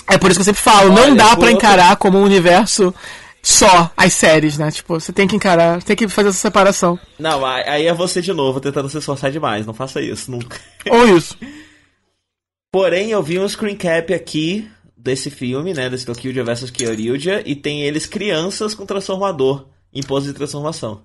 É 0.09 0.19
por 0.19 0.31
isso 0.31 0.39
que 0.39 0.43
eu 0.43 0.45
sempre 0.55 0.63
falo, 0.63 0.93
Olha, 0.93 1.09
não 1.09 1.17
dá 1.17 1.31
outro- 1.31 1.51
encarar 1.51 1.97
como 1.97 2.19
um 2.19 2.23
universo 2.23 2.95
só 3.43 3.91
as 3.97 4.13
séries, 4.13 4.57
né? 4.59 4.71
Tipo, 4.71 4.99
você 5.01 5.13
tem 5.13 5.27
que 5.29 5.37
encarar, 5.37 5.83
tem 5.83 5.95
que 5.97 6.09
fazer 6.09 6.31
essa 6.31 6.39
separação. 6.39 6.99
Não, 7.19 7.45
aí 7.47 7.65
aí 7.69 7.87
é 7.87 7.95
você 7.95 8.21
de 8.21 8.33
novo 8.33 8.61
tentando 8.61 8.89
se 8.89 8.99
esforçar 8.99 9.31
demais. 9.31 9.67
Não 9.67 9.75
faça 9.75 10.01
isso, 10.01 10.31
nunca. 10.31 10.61
Ou 10.91 11.17
isso. 11.17 11.37
Porém, 12.73 13.11
eu 13.11 13.23
vi 13.23 13.39
um 13.39 13.49
screen 13.49 13.77
cap 13.77 14.13
aqui 14.13 14.69
desse 14.97 15.31
filme, 15.31 15.73
né? 15.73 15.89
Desse 15.89 16.05
Tokyo 16.07 16.45
vs 16.45 16.71
Kyoryuja, 16.71 17.43
e 17.47 17.55
tem 17.55 17.83
eles 17.83 18.07
crianças 18.07 18.75
com 18.75 18.85
transformador 18.85 19.67
em 19.99 20.03
pose 20.03 20.29
de 20.29 20.35
transformação. 20.35 21.03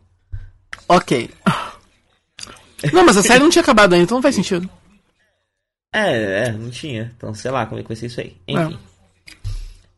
Ok. 0.87 1.29
Não, 2.91 3.05
mas 3.05 3.17
a 3.17 3.23
série 3.23 3.43
não 3.43 3.49
tinha 3.49 3.61
acabado 3.61 3.93
ainda, 3.93 4.03
então 4.03 4.17
não 4.17 4.21
faz 4.21 4.35
sentido. 4.35 4.69
É, 5.93 6.47
é, 6.47 6.51
não 6.51 6.69
tinha. 6.69 7.11
Então, 7.15 7.33
sei 7.33 7.51
lá 7.51 7.65
como 7.65 7.79
é 7.79 7.83
que 7.83 7.89
vai 7.89 7.95
ser 7.95 8.07
isso 8.07 8.21
aí. 8.21 8.35
Enfim. 8.47 8.77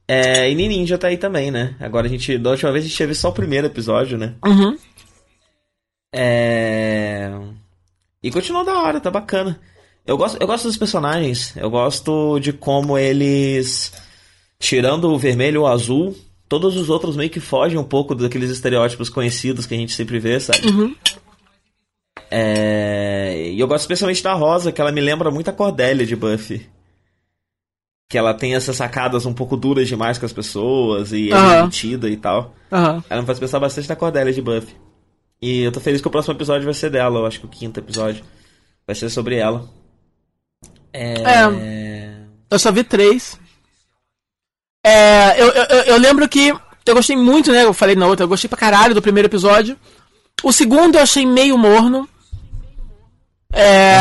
É, 0.07 0.49
e 0.49 0.55
Ninja 0.55 0.97
tá 0.97 1.07
aí 1.07 1.17
também, 1.17 1.49
né? 1.49 1.75
Agora 1.79 2.07
a 2.07 2.09
gente, 2.09 2.37
da 2.37 2.51
última 2.51 2.71
vez 2.71 2.83
a 2.83 2.87
gente 2.87 2.97
teve 2.97 3.13
só 3.13 3.29
o 3.29 3.33
primeiro 3.33 3.67
episódio, 3.67 4.17
né? 4.17 4.35
Uhum. 4.45 4.77
É. 6.13 7.31
E 8.21 8.31
continuou 8.31 8.65
da 8.65 8.73
hora, 8.73 8.99
tá 8.99 9.09
bacana. 9.09 9.59
Eu 10.05 10.17
gosto, 10.17 10.37
eu 10.39 10.47
gosto 10.47 10.65
dos 10.65 10.77
personagens. 10.77 11.55
Eu 11.55 11.69
gosto 11.69 12.39
de 12.39 12.51
como 12.51 12.97
eles. 12.97 13.93
Tirando 14.59 15.11
o 15.11 15.17
vermelho 15.17 15.55
e 15.55 15.59
o 15.59 15.67
azul, 15.67 16.15
todos 16.47 16.75
os 16.77 16.89
outros 16.89 17.15
meio 17.15 17.29
que 17.29 17.39
fogem 17.39 17.77
um 17.77 17.83
pouco 17.83 18.13
daqueles 18.13 18.49
estereótipos 18.49 19.09
conhecidos 19.09 19.65
que 19.65 19.73
a 19.73 19.77
gente 19.77 19.93
sempre 19.93 20.19
vê, 20.19 20.39
sabe? 20.39 20.67
Uhum. 20.67 20.95
É... 22.29 23.51
E 23.51 23.59
eu 23.59 23.67
gosto 23.67 23.81
especialmente 23.83 24.23
da 24.23 24.33
Rosa, 24.33 24.71
que 24.71 24.81
ela 24.81 24.91
me 24.91 25.01
lembra 25.01 25.29
muito 25.29 25.49
a 25.49 25.53
Cordélia 25.53 26.05
de 26.05 26.15
Buffy. 26.15 26.67
Que 28.09 28.17
ela 28.17 28.33
tem 28.33 28.55
essas 28.55 28.75
sacadas 28.75 29.25
um 29.25 29.33
pouco 29.33 29.57
duras 29.57 29.87
demais 29.87 30.17
com 30.17 30.25
as 30.25 30.33
pessoas 30.33 31.11
e 31.11 31.29
é 31.31 31.33
Aham. 31.33 31.63
mentida 31.63 32.09
e 32.09 32.17
tal. 32.17 32.53
Aham. 32.71 33.03
Ela 33.09 33.21
me 33.21 33.27
faz 33.27 33.39
pensar 33.39 33.59
bastante 33.59 33.89
na 33.89 33.95
Cordélia 33.95 34.33
de 34.33 34.41
Buffy. 34.41 34.75
E 35.41 35.61
eu 35.61 35.71
tô 35.71 35.79
feliz 35.79 36.01
que 36.01 36.07
o 36.07 36.11
próximo 36.11 36.33
episódio 36.33 36.65
vai 36.65 36.73
ser 36.73 36.89
dela, 36.89 37.19
eu 37.19 37.25
acho 37.25 37.39
que 37.39 37.45
o 37.45 37.49
quinto 37.49 37.79
episódio 37.79 38.23
vai 38.85 38.95
ser 38.95 39.09
sobre 39.09 39.35
ela. 39.35 39.69
É. 40.93 42.13
Eu 42.49 42.59
só 42.59 42.71
vi 42.71 42.83
três. 42.83 43.39
É, 44.83 45.35
eu, 45.41 45.47
eu, 45.49 45.65
eu- 45.93 45.97
lembro 45.97 46.27
que 46.27 46.53
eu 46.85 46.93
gostei 46.95 47.15
muito, 47.15 47.51
né? 47.51 47.63
Eu 47.63 47.73
falei 47.73 47.95
na 47.95 48.05
outra, 48.05 48.23
eu 48.25 48.27
gostei 48.27 48.49
pra 48.49 48.57
caralho 48.57 48.93
do 48.93 49.01
primeiro 49.01 49.27
episódio. 49.27 49.77
O 50.43 50.51
segundo 50.51 50.95
eu 50.95 51.01
achei 51.01 51.25
meio 51.25 51.57
morno. 51.57 52.07
É, 53.55 53.95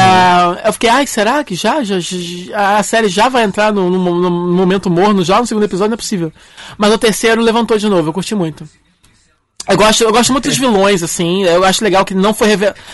Eu 0.65 0.73
fiquei, 0.73 0.89
ai, 0.89 1.07
será 1.07 1.45
que 1.45 1.55
já, 1.55 1.83
já, 1.85 2.01
já- 2.01 2.79
a 2.79 2.83
série 2.83 3.09
já 3.09 3.29
vai 3.29 3.45
entrar 3.45 3.73
no, 3.73 3.91
no- 3.91 4.19
no 4.21 4.31
momento 4.55 4.89
morno 4.91 5.23
já 5.25 5.39
no 5.41 5.47
segundo 5.47 5.65
episódio? 5.65 5.91
Não 5.91 5.95
é 5.95 5.99
possível. 5.99 6.33
Mas 6.79 6.93
o 6.93 6.99
terceiro 6.99 7.41
levantou 7.43 7.77
de 7.77 7.89
novo, 7.89 8.09
eu 8.09 8.13
curti 8.13 8.35
muito. 8.35 8.67
Eu 9.69 9.77
gosto, 9.77 10.03
eu 10.03 10.11
gosto 10.11 10.33
muito 10.33 10.49
dos 10.49 10.59
vilões, 10.59 11.03
assim. 11.03 11.45
Eu 11.45 11.63
acho 11.65 11.85
legal 11.85 12.05
que 12.05 12.15
não 12.15 12.33
foi 12.35 12.49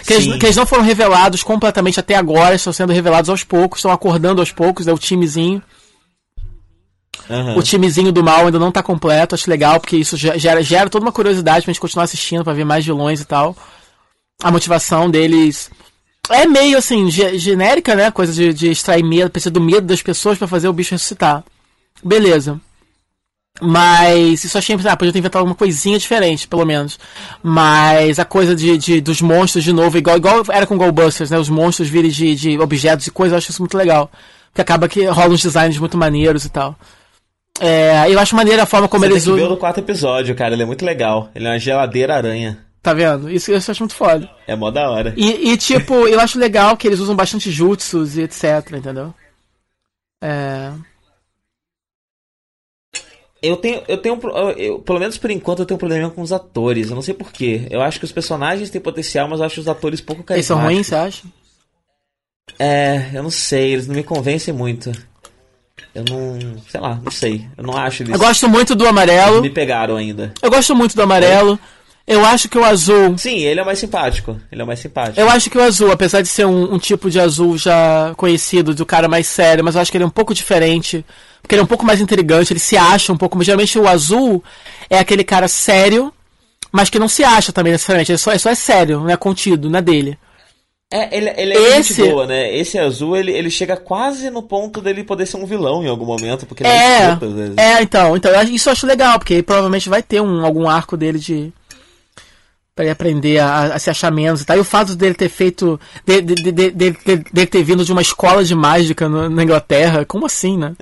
que, 0.06 0.12
eles, 0.12 0.36
que 0.36 0.46
eles 0.46 0.56
não 0.56 0.66
foram 0.66 0.82
revelados 0.82 1.42
completamente 1.42 1.98
até 2.00 2.14
agora, 2.16 2.54
estão 2.56 2.72
sendo 2.72 2.92
revelados 2.92 3.30
aos 3.30 3.42
poucos, 3.44 3.78
estão 3.78 3.90
acordando 3.92 4.42
aos 4.42 4.50
poucos, 4.52 4.86
é 4.86 4.92
o 4.92 4.98
timezinho. 4.98 5.62
O 7.56 7.62
timezinho 7.62 8.12
do 8.12 8.22
mal 8.22 8.46
ainda 8.46 8.58
não 8.58 8.72
tá 8.72 8.82
completo, 8.82 9.34
acho 9.34 9.50
legal, 9.50 9.78
porque 9.80 9.96
isso 9.96 10.16
gera, 10.16 10.62
gera 10.62 10.90
toda 10.90 11.04
uma 11.04 11.12
curiosidade 11.12 11.64
pra 11.64 11.72
gente 11.72 11.80
continuar 11.80 12.04
assistindo, 12.04 12.44
pra 12.44 12.52
ver 12.52 12.64
mais 12.64 12.84
vilões 12.84 13.20
e 13.20 13.24
tal. 13.24 13.56
A 14.42 14.50
motivação 14.50 15.10
deles 15.10 15.70
é 16.30 16.46
meio 16.46 16.78
assim, 16.78 17.10
genérica, 17.10 17.94
né? 17.94 18.10
Coisa 18.10 18.32
de, 18.32 18.52
de 18.52 18.70
extrair 18.70 19.02
medo, 19.02 19.30
precisa 19.30 19.50
do 19.50 19.60
medo 19.60 19.86
das 19.86 20.02
pessoas 20.02 20.38
para 20.38 20.46
fazer 20.46 20.68
o 20.68 20.72
bicho 20.72 20.94
ressuscitar. 20.94 21.44
Beleza. 22.02 22.60
Mas 23.60 24.44
isso 24.44 24.56
achei, 24.56 24.76
ah, 24.76 24.96
podia 24.96 25.12
ter 25.12 25.18
inventado 25.18 25.40
alguma 25.40 25.54
coisinha 25.54 25.98
diferente, 25.98 26.46
pelo 26.46 26.64
menos. 26.64 26.98
Mas 27.42 28.18
a 28.18 28.24
coisa 28.24 28.54
de, 28.54 28.78
de 28.78 29.00
dos 29.00 29.20
monstros 29.20 29.64
de 29.64 29.72
novo, 29.72 29.98
igual, 29.98 30.16
igual 30.16 30.44
era 30.50 30.66
com 30.66 30.78
Goldbusters, 30.78 31.30
né? 31.30 31.38
Os 31.38 31.48
monstros 31.48 31.88
virem 31.88 32.10
de, 32.10 32.34
de 32.34 32.58
objetos 32.58 33.06
e 33.06 33.10
coisas, 33.10 33.32
eu 33.32 33.38
acho 33.38 33.50
isso 33.50 33.62
muito 33.62 33.76
legal. 33.76 34.10
Porque 34.50 34.62
acaba 34.62 34.88
que 34.88 35.04
rolam 35.06 35.32
uns 35.32 35.42
designs 35.42 35.78
muito 35.78 35.98
maneiros 35.98 36.44
e 36.44 36.48
tal. 36.48 36.76
É, 37.60 38.12
eu 38.12 38.18
acho 38.18 38.36
maneira 38.36 38.62
a 38.62 38.66
forma 38.66 38.88
como 38.88 39.04
Você 39.04 39.12
eles 39.12 39.26
usam. 39.26 39.38
Ele 39.38 39.48
no 39.48 39.56
quarto 39.56 39.78
episódio, 39.80 40.34
cara, 40.34 40.54
ele 40.54 40.62
é 40.62 40.66
muito 40.66 40.84
legal. 40.84 41.30
Ele 41.34 41.46
é 41.46 41.50
uma 41.50 41.58
geladeira 41.58 42.14
aranha. 42.14 42.58
Tá 42.82 42.94
vendo? 42.94 43.28
Isso, 43.28 43.52
isso 43.52 43.70
eu 43.70 43.72
acho 43.72 43.82
muito 43.82 43.94
foda. 43.94 44.30
É 44.46 44.54
mó 44.54 44.70
da 44.70 44.88
hora. 44.88 45.12
E, 45.16 45.50
e 45.50 45.56
tipo, 45.56 45.94
eu 46.06 46.20
acho 46.20 46.38
legal 46.38 46.76
que 46.76 46.86
eles 46.86 47.00
usam 47.00 47.16
bastante 47.16 47.50
jutsus 47.50 48.16
e 48.16 48.22
etc, 48.22 48.72
entendeu? 48.72 49.12
É. 50.22 50.72
Eu 53.40 53.56
tenho, 53.56 53.82
eu 53.86 53.98
tenho, 53.98 54.18
eu, 54.56 54.80
pelo 54.80 54.98
menos 54.98 55.16
por 55.16 55.30
enquanto, 55.30 55.60
eu 55.60 55.66
tenho 55.66 55.76
um 55.76 55.78
problema 55.78 56.10
com 56.10 56.22
os 56.22 56.32
atores. 56.32 56.88
Eu 56.88 56.94
não 56.96 57.02
sei 57.02 57.14
porquê. 57.14 57.66
Eu 57.70 57.80
acho 57.80 57.98
que 57.98 58.04
os 58.04 58.12
personagens 58.12 58.70
têm 58.70 58.80
potencial, 58.80 59.28
mas 59.28 59.40
eu 59.40 59.46
acho 59.46 59.60
os 59.60 59.68
atores 59.68 60.00
pouco 60.00 60.24
carismáticos. 60.24 60.36
Eles 60.36 60.46
são 60.46 60.60
ruins, 60.60 60.86
você 60.86 60.94
acha? 60.94 61.22
É, 62.58 63.10
eu 63.14 63.22
não 63.22 63.30
sei. 63.30 63.72
Eles 63.72 63.86
não 63.86 63.94
me 63.94 64.02
convencem 64.02 64.52
muito. 64.52 64.90
Eu 65.98 66.04
não. 66.04 66.56
Sei 66.68 66.80
lá, 66.80 66.98
não 67.02 67.10
sei. 67.10 67.46
Eu 67.56 67.64
não 67.64 67.76
acho 67.76 68.02
eles. 68.02 68.12
Eu 68.12 68.18
gosto 68.18 68.48
muito 68.48 68.74
do 68.74 68.86
amarelo. 68.86 69.42
Me 69.42 69.50
pegaram 69.50 69.96
ainda. 69.96 70.32
Eu 70.40 70.50
gosto 70.50 70.74
muito 70.74 70.94
do 70.94 71.02
amarelo. 71.02 71.58
É. 71.74 71.78
Eu 72.14 72.24
acho 72.24 72.48
que 72.48 72.56
o 72.56 72.64
azul. 72.64 73.18
Sim, 73.18 73.38
ele 73.40 73.60
é 73.60 73.64
mais 73.64 73.78
simpático. 73.78 74.40
Ele 74.50 74.62
é 74.62 74.64
mais 74.64 74.78
simpático. 74.78 75.20
Eu 75.20 75.28
acho 75.28 75.50
que 75.50 75.58
o 75.58 75.62
azul, 75.62 75.92
apesar 75.92 76.22
de 76.22 76.28
ser 76.28 76.46
um, 76.46 76.74
um, 76.74 76.78
tipo 76.78 77.10
de 77.10 77.20
azul 77.20 77.58
já 77.58 78.14
conhecido, 78.16 78.74
do 78.74 78.86
cara 78.86 79.08
mais 79.08 79.26
sério, 79.26 79.62
mas 79.62 79.74
eu 79.74 79.82
acho 79.82 79.90
que 79.90 79.98
ele 79.98 80.04
é 80.04 80.06
um 80.06 80.10
pouco 80.10 80.32
diferente. 80.32 81.04
Porque 81.42 81.54
ele 81.54 81.60
é 81.60 81.64
um 81.64 81.68
pouco 81.68 81.84
mais 81.84 82.00
intrigante, 82.00 82.52
ele 82.52 82.60
se 82.60 82.76
acha 82.78 83.12
um 83.12 83.16
pouco. 83.16 83.36
Mas 83.36 83.44
geralmente 83.44 83.78
o 83.78 83.86
azul 83.86 84.42
é 84.88 84.98
aquele 84.98 85.22
cara 85.22 85.48
sério, 85.48 86.10
mas 86.72 86.88
que 86.88 86.98
não 86.98 87.08
se 87.08 87.24
acha 87.24 87.52
também 87.52 87.72
necessariamente. 87.72 88.12
Ele 88.12 88.18
só, 88.18 88.30
ele 88.30 88.38
só 88.38 88.50
é 88.50 88.54
sério, 88.54 89.00
não 89.00 89.10
é 89.10 89.16
contido, 89.16 89.68
não 89.68 89.78
é 89.78 89.82
dele. 89.82 90.18
É, 90.90 91.14
ele, 91.14 91.28
ele 91.36 91.52
é 91.54 91.78
Esse... 91.78 92.00
muito 92.00 92.12
boa, 92.14 92.26
né? 92.26 92.56
Esse 92.56 92.78
azul, 92.78 93.14
ele, 93.14 93.30
ele 93.30 93.50
chega 93.50 93.76
quase 93.76 94.30
no 94.30 94.42
ponto 94.42 94.80
dele 94.80 95.04
poder 95.04 95.26
ser 95.26 95.36
um 95.36 95.44
vilão 95.44 95.84
em 95.84 95.88
algum 95.88 96.06
momento, 96.06 96.46
porque 96.46 96.62
ele 96.62 96.70
é, 96.70 97.18
é, 97.58 97.62
é 97.62 97.82
então, 97.82 98.16
então, 98.16 98.42
isso 98.44 98.70
eu 98.70 98.72
acho 98.72 98.86
legal, 98.86 99.18
porque 99.18 99.42
provavelmente 99.42 99.88
vai 99.88 100.02
ter 100.02 100.22
um, 100.22 100.46
algum 100.46 100.66
arco 100.66 100.96
dele 100.96 101.18
de, 101.18 101.52
para 102.78 102.84
ele 102.84 102.92
aprender 102.92 103.38
a, 103.38 103.74
a, 103.74 103.78
se 103.80 103.90
achar 103.90 104.12
menos 104.12 104.40
e 104.40 104.46
tal. 104.46 104.56
E 104.56 104.60
o 104.60 104.64
fato 104.64 104.94
dele 104.94 105.14
ter 105.14 105.28
feito. 105.28 105.80
dele 106.06 106.22
de, 106.22 106.52
de, 106.52 106.70
de, 106.70 106.94
de, 107.32 107.46
ter 107.46 107.62
vindo 107.64 107.84
de 107.84 107.90
uma 107.90 108.00
escola 108.00 108.44
de 108.44 108.54
mágica 108.54 109.08
no, 109.08 109.28
na 109.28 109.42
Inglaterra, 109.42 110.04
como 110.04 110.24
assim, 110.24 110.56
né? 110.56 110.76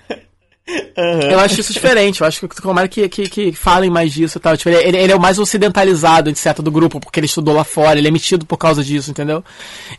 Uhum. 0.66 1.30
Eu 1.30 1.40
acho 1.40 1.60
isso 1.60 1.72
diferente, 1.72 2.20
eu 2.20 2.26
acho 2.26 2.48
que 2.48 2.62
tomara 2.62 2.88
que, 2.88 3.06
que, 3.08 3.28
que 3.28 3.52
falem 3.52 3.90
mais 3.90 4.12
disso 4.12 4.38
e 4.38 4.40
tal. 4.40 4.56
Tipo, 4.56 4.70
ele, 4.70 4.96
ele, 4.96 5.12
é 5.12 5.16
o 5.16 5.20
mais 5.20 5.38
ocidentalizado, 5.38 6.30
etc., 6.30 6.60
do 6.60 6.70
grupo, 6.70 6.98
porque 6.98 7.20
ele 7.20 7.26
estudou 7.26 7.54
lá 7.54 7.64
fora, 7.64 7.98
ele 7.98 8.08
é 8.08 8.10
metido 8.10 8.46
por 8.46 8.56
causa 8.56 8.82
disso, 8.82 9.10
entendeu? 9.10 9.44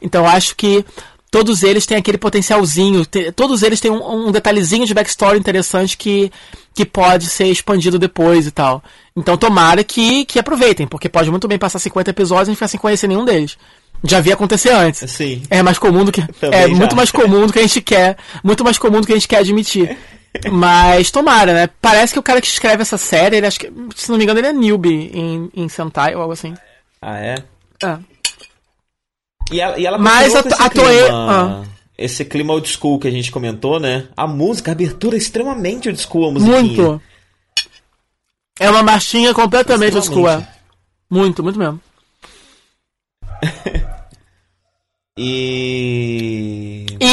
Então 0.01 0.23
eu 0.23 0.29
acho 0.29 0.55
que 0.55 0.83
todos 1.29 1.63
eles 1.63 1.85
têm 1.85 1.97
aquele 1.97 2.17
potencialzinho, 2.17 3.05
todos 3.35 3.61
eles 3.61 3.79
têm 3.79 3.91
um, 3.91 4.27
um 4.27 4.31
detalhezinho 4.31 4.85
de 4.85 4.93
backstory 4.93 5.37
interessante 5.37 5.97
que, 5.97 6.31
que 6.73 6.85
pode 6.85 7.27
ser 7.27 7.45
expandido 7.47 7.99
depois 7.99 8.47
e 8.47 8.51
tal. 8.51 8.83
Então 9.15 9.37
tomara 9.37 9.83
que, 9.83 10.25
que 10.25 10.39
aproveitem, 10.39 10.87
porque 10.87 11.09
pode 11.09 11.29
muito 11.29 11.47
bem 11.47 11.59
passar 11.59 11.77
50 11.77 12.09
episódios 12.09 12.47
e 12.47 12.51
não 12.51 12.55
ficar 12.55 12.69
sem 12.69 12.79
conhecer 12.79 13.07
nenhum 13.07 13.25
deles. 13.25 13.57
Já 14.03 14.19
vi 14.19 14.31
acontecer 14.31 14.69
antes. 14.71 15.09
Sim. 15.11 15.43
É 15.49 15.61
mais 15.61 15.77
comum 15.77 16.03
do 16.05 16.11
que. 16.11 16.21
Também 16.33 16.59
é 16.59 16.67
já. 16.67 16.75
muito 16.75 16.95
mais 16.95 17.11
comum 17.11 17.47
do 17.47 17.53
que 17.53 17.59
a 17.59 17.61
gente 17.61 17.81
quer. 17.81 18.17
Muito 18.43 18.63
mais 18.63 18.77
comum 18.77 19.01
do 19.01 19.07
que 19.07 19.13
a 19.13 19.15
gente 19.15 19.27
quer 19.27 19.37
admitir. 19.37 19.97
Mas 20.51 21.11
tomara, 21.11 21.53
né? 21.53 21.69
Parece 21.81 22.13
que 22.13 22.19
o 22.19 22.23
cara 22.23 22.41
que 22.41 22.47
escreve 22.47 22.81
essa 22.81 22.97
série, 22.97 23.37
ele 23.37 23.47
acho 23.47 23.59
que, 23.59 23.71
se 23.95 24.09
não 24.09 24.17
me 24.17 24.23
engano, 24.23 24.39
ele 24.39 24.47
é 24.47 24.53
newbie 24.53 25.11
em, 25.13 25.49
em 25.55 25.69
Sentai 25.69 26.15
ou 26.15 26.21
algo 26.21 26.33
assim. 26.33 26.53
Ah, 27.01 27.19
é? 27.19 27.35
É. 27.83 27.97
E 29.51 29.61
ela, 29.61 29.77
e 29.77 29.85
ela 29.85 29.97
Mas 29.97 30.35
a, 30.35 30.39
a 30.39 30.69
Toei. 30.69 31.07
Ah. 31.11 31.63
Esse 31.97 32.25
clima 32.25 32.51
old 32.53 32.67
school 32.67 32.99
que 32.99 33.07
a 33.07 33.11
gente 33.11 33.31
comentou, 33.31 33.79
né? 33.79 34.07
A 34.17 34.27
música, 34.27 34.71
a 34.71 34.73
abertura 34.73 35.15
é 35.15 35.17
extremamente 35.17 35.87
old 35.87 36.01
school, 36.01 36.29
a 36.29 36.31
musiquinha. 36.31 36.61
Muito. 36.61 37.01
É 38.59 38.69
uma 38.69 38.83
marchinha 38.83 39.33
completamente 39.33 39.95
old 39.95 40.07
school, 40.07 40.29
é. 40.29 40.45
Muito, 41.09 41.41
muito 41.43 41.57
mesmo. 41.59 41.79
e... 45.17 46.54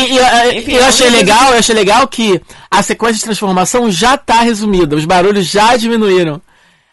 E, 0.07 0.19
e, 0.19 0.59
Enfim, 0.59 0.73
eu 0.73 0.85
achei 0.85 1.11
legal, 1.11 1.53
eu 1.53 1.59
achei 1.59 1.75
legal 1.75 2.07
que 2.09 2.41
a 2.71 2.83
sequência 2.83 3.19
de 3.19 3.25
transformação 3.25 3.91
já 3.91 4.17
tá 4.17 4.41
resumida, 4.43 4.97
os 4.97 5.05
barulhos 5.05 5.47
já 5.47 5.77
diminuíram. 5.77 6.41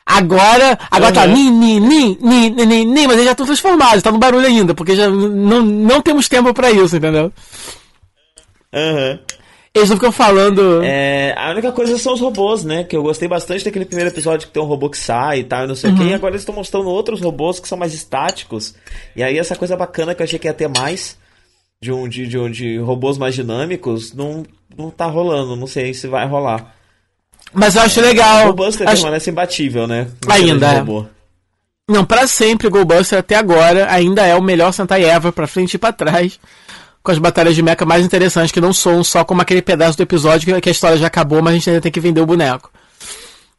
Agora, 0.05 0.77
agora 0.89 1.11
tá 1.11 1.21
uhum. 1.21 1.27
tá 1.27 1.33
ni, 1.33 1.51
ni, 1.51 1.79
ni, 1.79 2.17
ni, 2.19 2.49
ni, 2.49 2.85
ni, 2.85 3.07
mas 3.07 3.13
eles 3.13 3.25
já 3.25 3.31
estão 3.31 3.45
transformados, 3.45 4.01
tá 4.01 4.11
no 4.11 4.17
barulho 4.17 4.47
ainda, 4.47 4.73
porque 4.73 4.95
já 4.95 5.07
não, 5.07 5.61
não 5.61 6.01
temos 6.01 6.27
tempo 6.27 6.51
para 6.51 6.71
isso, 6.71 6.97
entendeu? 6.97 7.31
Aham. 8.73 9.11
Uhum. 9.11 9.39
Eles 9.71 9.87
não 9.87 9.97
ficam 9.97 10.11
falando. 10.11 10.81
É, 10.83 11.35
a 11.37 11.51
única 11.51 11.71
coisa 11.71 11.95
são 11.99 12.13
os 12.13 12.19
robôs, 12.19 12.63
né? 12.63 12.83
Que 12.83 12.95
eu 12.95 13.03
gostei 13.03 13.27
bastante 13.27 13.63
daquele 13.63 13.85
primeiro 13.85 14.09
episódio 14.09 14.47
que 14.47 14.53
tem 14.53 14.61
um 14.61 14.65
robô 14.65 14.89
que 14.89 14.97
sai 14.97 15.41
e 15.41 15.43
tal, 15.43 15.67
não 15.67 15.75
sei 15.75 15.91
o 15.91 15.93
uhum. 15.93 15.99
que. 15.99 16.05
E 16.05 16.13
agora 16.15 16.31
eles 16.31 16.41
estão 16.41 16.55
mostrando 16.55 16.89
outros 16.89 17.21
robôs 17.21 17.59
que 17.59 17.67
são 17.67 17.77
mais 17.77 17.93
estáticos. 17.93 18.73
E 19.15 19.21
aí 19.21 19.37
essa 19.37 19.55
coisa 19.55 19.77
bacana 19.77 20.15
que 20.15 20.23
eu 20.23 20.23
achei 20.23 20.39
que 20.39 20.47
ia 20.47 20.53
ter 20.55 20.67
mais 20.67 21.18
de 21.81 21.91
um 21.91 22.07
de, 22.07 22.27
de, 22.27 22.49
de 22.49 22.77
robôs 22.77 23.17
mais 23.17 23.33
dinâmicos, 23.33 24.13
não, 24.13 24.43
não 24.77 24.89
tá 24.89 25.05
rolando. 25.05 25.55
Não 25.55 25.67
sei 25.67 25.93
se 25.93 26.07
vai 26.07 26.27
rolar. 26.27 26.75
Mas 27.53 27.75
eu 27.75 27.81
acho 27.81 28.01
legal. 28.01 28.49
O 28.49 28.53
Buster 28.53 28.87
acho... 28.87 29.01
permanece 29.01 29.29
imbatível, 29.29 29.87
né? 29.87 30.07
ainda 30.27 30.73
é. 30.73 30.85
Não, 31.89 32.05
para 32.05 32.27
sempre 32.27 32.67
o 32.67 32.85
Buster 32.85 33.19
até 33.19 33.35
agora 33.35 33.91
ainda 33.91 34.25
é 34.25 34.35
o 34.35 34.43
melhor 34.43 34.71
Sentai 34.71 35.03
ever, 35.03 35.31
pra 35.31 35.47
frente 35.47 35.73
e 35.73 35.77
pra 35.77 35.91
trás. 35.91 36.39
Com 37.01 37.11
as 37.11 37.17
batalhas 37.17 37.55
de 37.55 37.63
mecha 37.63 37.85
mais 37.85 38.05
interessantes, 38.05 38.51
que 38.51 38.61
não 38.61 38.73
são 38.73 39.03
só 39.03 39.23
como 39.23 39.41
aquele 39.41 39.61
pedaço 39.61 39.97
do 39.97 40.03
episódio 40.03 40.61
que 40.61 40.69
a 40.69 40.71
história 40.71 40.97
já 40.97 41.07
acabou, 41.07 41.41
mas 41.41 41.53
a 41.53 41.55
gente 41.55 41.69
ainda 41.69 41.81
tem 41.81 41.91
que 41.91 41.99
vender 41.99 42.21
o 42.21 42.25
boneco. 42.25 42.69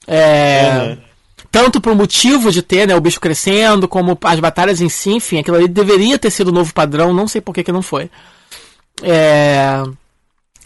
É. 0.06 0.70
Uhum. 0.90 1.09
Tanto 1.50 1.80
pro 1.80 1.96
motivo 1.96 2.52
de 2.52 2.62
ter 2.62 2.86
né, 2.86 2.94
o 2.94 3.00
bicho 3.00 3.20
crescendo, 3.20 3.88
como 3.88 4.16
as 4.22 4.38
batalhas 4.38 4.80
em 4.80 4.88
si, 4.88 5.10
enfim, 5.10 5.38
aquilo 5.38 5.56
ali 5.56 5.66
deveria 5.66 6.18
ter 6.18 6.30
sido 6.30 6.48
o 6.48 6.52
novo 6.52 6.72
padrão, 6.72 7.12
não 7.12 7.26
sei 7.26 7.40
por 7.40 7.52
que, 7.52 7.64
que 7.64 7.72
não 7.72 7.82
foi. 7.82 8.08
É. 9.02 9.82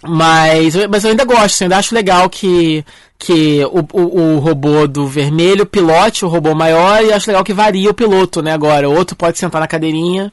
Mas, 0.06 0.74
mas 0.90 1.04
eu 1.04 1.10
ainda 1.10 1.24
gosto, 1.24 1.62
eu 1.62 1.64
ainda 1.64 1.78
acho 1.78 1.94
legal 1.94 2.28
que, 2.28 2.84
que 3.18 3.64
o, 3.64 3.98
o, 3.98 4.34
o, 4.34 4.38
robô 4.38 4.86
do 4.86 5.06
vermelho 5.06 5.64
pilote 5.64 6.26
o 6.26 6.28
robô 6.28 6.54
maior 6.54 7.02
e 7.02 7.10
acho 7.10 7.28
legal 7.30 7.42
que 7.42 7.54
varia 7.54 7.90
o 7.90 7.94
piloto, 7.94 8.42
né? 8.42 8.52
Agora, 8.52 8.88
o 8.88 8.94
outro 8.94 9.16
pode 9.16 9.38
sentar 9.38 9.62
na 9.62 9.66
cadeirinha 9.66 10.30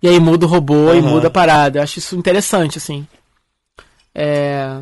e 0.00 0.08
aí 0.08 0.20
muda 0.20 0.46
o 0.46 0.48
robô 0.48 0.74
uhum. 0.74 0.94
e 0.94 1.02
muda 1.02 1.26
a 1.26 1.30
parada. 1.30 1.78
Eu 1.78 1.82
acho 1.82 1.98
isso 1.98 2.14
interessante, 2.16 2.78
assim. 2.78 3.04
É... 4.14 4.78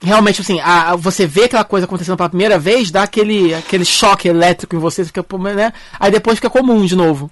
Realmente, 0.00 0.42
assim, 0.42 0.60
a, 0.60 0.90
a, 0.90 0.96
você 0.96 1.26
vê 1.26 1.44
aquela 1.44 1.64
coisa 1.64 1.86
acontecendo 1.86 2.16
pela 2.16 2.28
primeira 2.28 2.58
vez, 2.58 2.90
dá 2.90 3.02
aquele, 3.02 3.54
aquele 3.54 3.84
choque 3.84 4.28
elétrico 4.28 4.76
em 4.76 4.78
você, 4.78 5.04
fica, 5.04 5.24
né? 5.54 5.72
Aí 5.98 6.10
depois 6.10 6.36
fica 6.36 6.50
comum 6.50 6.84
de 6.84 6.94
novo. 6.94 7.30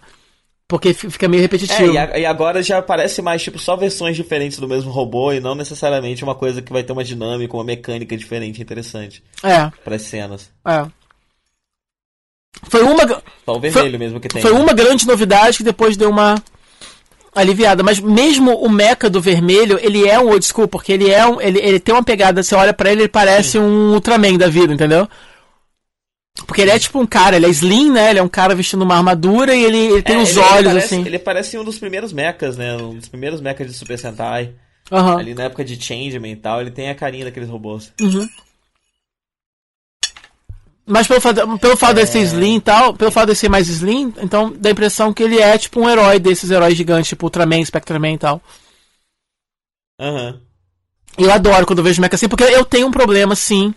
Porque 0.67 0.95
fica 0.95 1.29
meio 1.29 1.43
repetitivo. 1.43 1.97
É, 1.97 2.21
e 2.21 2.27
agora 2.27 2.63
já 2.63 2.81
parece 2.81 3.21
mais, 3.21 3.43
tipo, 3.43 3.59
só 3.59 3.77
versões 3.77 4.17
diferentes 4.17 4.59
do 4.59 4.67
mesmo 4.67 4.91
robô 4.91 5.31
e 5.31 5.41
não 5.41 5.55
necessariamente 5.55 6.25
uma 6.25 6.35
coisa 6.35 6.63
que 6.63 6.73
vai 6.73 6.83
ter 6.83 6.93
uma 6.93 7.05
dinâmica, 7.05 7.55
uma 7.55 7.65
mecânica 7.65 8.17
diferente 8.17 8.63
interessante. 8.63 9.23
É. 9.43 9.71
Para 9.85 9.97
as 9.97 10.03
cenas. 10.03 10.51
É. 10.67 10.87
Foi 12.63 12.83
uma. 12.83 13.07
Só 13.45 13.57
o 13.57 13.61
vermelho 13.61 13.91
foi, 13.91 13.99
mesmo 13.99 14.21
que 14.21 14.29
tem. 14.29 14.41
Foi 14.41 14.53
uma 14.53 14.73
grande 14.73 15.07
novidade 15.07 15.59
que 15.59 15.63
depois 15.63 15.99
deu 15.99 16.09
uma 16.09 16.43
aliviada. 17.35 17.83
Mas 17.83 18.01
mesmo 18.01 18.55
o 18.55 18.69
mecha 18.69 19.11
do 19.11 19.21
vermelho, 19.21 19.79
ele 19.83 20.09
é 20.09 20.19
um 20.19 20.29
old 20.29 20.45
school, 20.45 20.69
porque 20.69 20.93
ele 20.93 21.11
é 21.11 21.27
um. 21.27 21.41
Ele, 21.41 21.59
ele 21.59 21.81
tem 21.81 21.95
uma 21.95 22.05
pegada, 22.05 22.43
você 22.43 22.55
olha 22.55 22.73
para 22.73 22.91
ele, 22.91 23.03
ele 23.03 23.09
parece 23.09 23.53
Sim. 23.53 23.59
um 23.59 23.95
Ultraman 23.95 24.37
da 24.37 24.49
vida, 24.49 24.73
entendeu? 24.73 25.09
Porque 26.47 26.63
ele 26.63 26.71
é 26.71 26.79
tipo 26.79 26.99
um 26.99 27.07
cara, 27.07 27.37
ele 27.37 27.47
é 27.47 27.51
slim, 27.51 27.91
né? 27.91 28.11
Ele 28.11 28.19
é 28.19 28.23
um 28.23 28.29
cara 28.29 28.55
vestindo 28.55 28.83
uma 28.83 28.97
armadura 28.97 29.55
e 29.55 29.63
ele, 29.63 29.79
ele 29.79 30.03
tem 30.03 30.17
é, 30.17 30.19
uns 30.19 30.31
ele, 30.31 30.41
olhos 30.41 30.57
ele 30.59 30.65
parece, 30.65 30.95
assim. 30.95 31.07
Ele 31.07 31.19
parece 31.19 31.59
um 31.59 31.65
dos 31.65 31.79
primeiros 31.79 32.13
mechas, 32.13 32.57
né? 32.57 32.77
Um 32.77 32.97
dos 32.97 33.09
primeiros 33.09 33.41
mechas 33.41 33.67
de 33.67 33.73
Super 33.73 33.99
Sentai. 33.99 34.53
Uhum. 34.91 35.17
Ali 35.17 35.35
na 35.35 35.45
época 35.45 35.65
de 35.65 35.81
Changeman 35.81 36.33
e 36.33 36.37
tal, 36.37 36.61
ele 36.61 36.71
tem 36.71 36.91
a 36.91 36.95
carinha 36.95 37.25
daqueles 37.25 37.49
robôs. 37.49 37.93
Uhum. 38.01 38.29
Mas 40.87 41.07
pelo 41.07 41.21
fato, 41.21 41.59
pelo 41.59 41.77
fato 41.77 41.99
é... 41.99 42.05
de 42.05 42.11
ser 42.11 42.21
slim 42.21 42.57
e 42.57 42.61
tal, 42.61 42.95
pelo 42.95 43.11
fato 43.11 43.29
de 43.31 43.37
ser 43.37 43.49
mais 43.49 43.69
slim, 43.69 44.13
então 44.21 44.53
dá 44.57 44.69
a 44.69 44.73
impressão 44.73 45.13
que 45.13 45.23
ele 45.23 45.39
é 45.39 45.57
tipo 45.57 45.81
um 45.81 45.89
herói 45.89 46.19
desses 46.19 46.51
heróis 46.51 46.77
gigantes, 46.77 47.09
tipo 47.09 47.27
Ultraman, 47.27 47.65
Spectraman 47.65 48.13
e 48.13 48.19
tal. 48.19 48.43
Aham. 50.01 50.33
Uhum. 50.33 50.41
Eu 51.17 51.33
adoro 51.33 51.65
quando 51.65 51.79
eu 51.79 51.85
vejo 51.85 52.01
mecha 52.01 52.17
assim, 52.17 52.29
porque 52.29 52.43
eu 52.43 52.65
tenho 52.65 52.89
um 52.89 52.91
problema, 52.91 53.37
sim, 53.37 53.73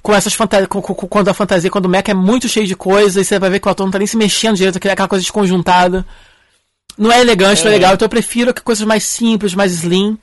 com 0.00 0.14
essas 0.14 0.34
fantasias. 0.34 0.68
Quando 1.10 1.28
a 1.28 1.34
fantasia, 1.34 1.70
quando 1.70 1.86
o 1.86 1.88
mecha 1.88 2.12
é 2.12 2.14
muito 2.14 2.48
cheio 2.48 2.66
de 2.66 2.76
coisa, 2.76 3.20
e 3.20 3.24
você 3.24 3.38
vai 3.38 3.50
ver 3.50 3.58
que 3.58 3.66
o 3.66 3.70
ator 3.70 3.84
não 3.84 3.90
tá 3.90 3.98
nem 3.98 4.06
se 4.06 4.16
mexendo 4.16 4.56
direito, 4.56 4.76
aquela 4.76 5.08
coisa 5.08 5.22
desconjuntada. 5.22 6.06
Não 6.96 7.10
é 7.10 7.20
elegante, 7.20 7.62
é. 7.62 7.64
não 7.64 7.70
é 7.72 7.74
legal. 7.74 7.94
Então 7.94 8.06
eu 8.06 8.10
prefiro 8.10 8.54
que 8.54 8.62
coisas 8.62 8.86
mais 8.86 9.02
simples, 9.02 9.54
mais 9.54 9.72
slim. 9.72 10.16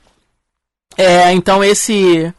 É, 0.98 1.32
então 1.34 1.64
esse 1.64 2.34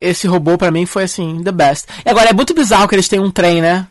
esse 0.00 0.26
robô 0.26 0.58
para 0.58 0.70
mim 0.70 0.84
foi 0.84 1.04
assim, 1.04 1.42
the 1.42 1.52
best. 1.52 1.86
E 2.04 2.10
agora 2.10 2.30
é 2.30 2.32
muito 2.32 2.52
bizarro 2.54 2.86
que 2.86 2.94
eles 2.94 3.08
têm 3.08 3.18
um 3.18 3.30
trem, 3.30 3.62
né? 3.62 3.86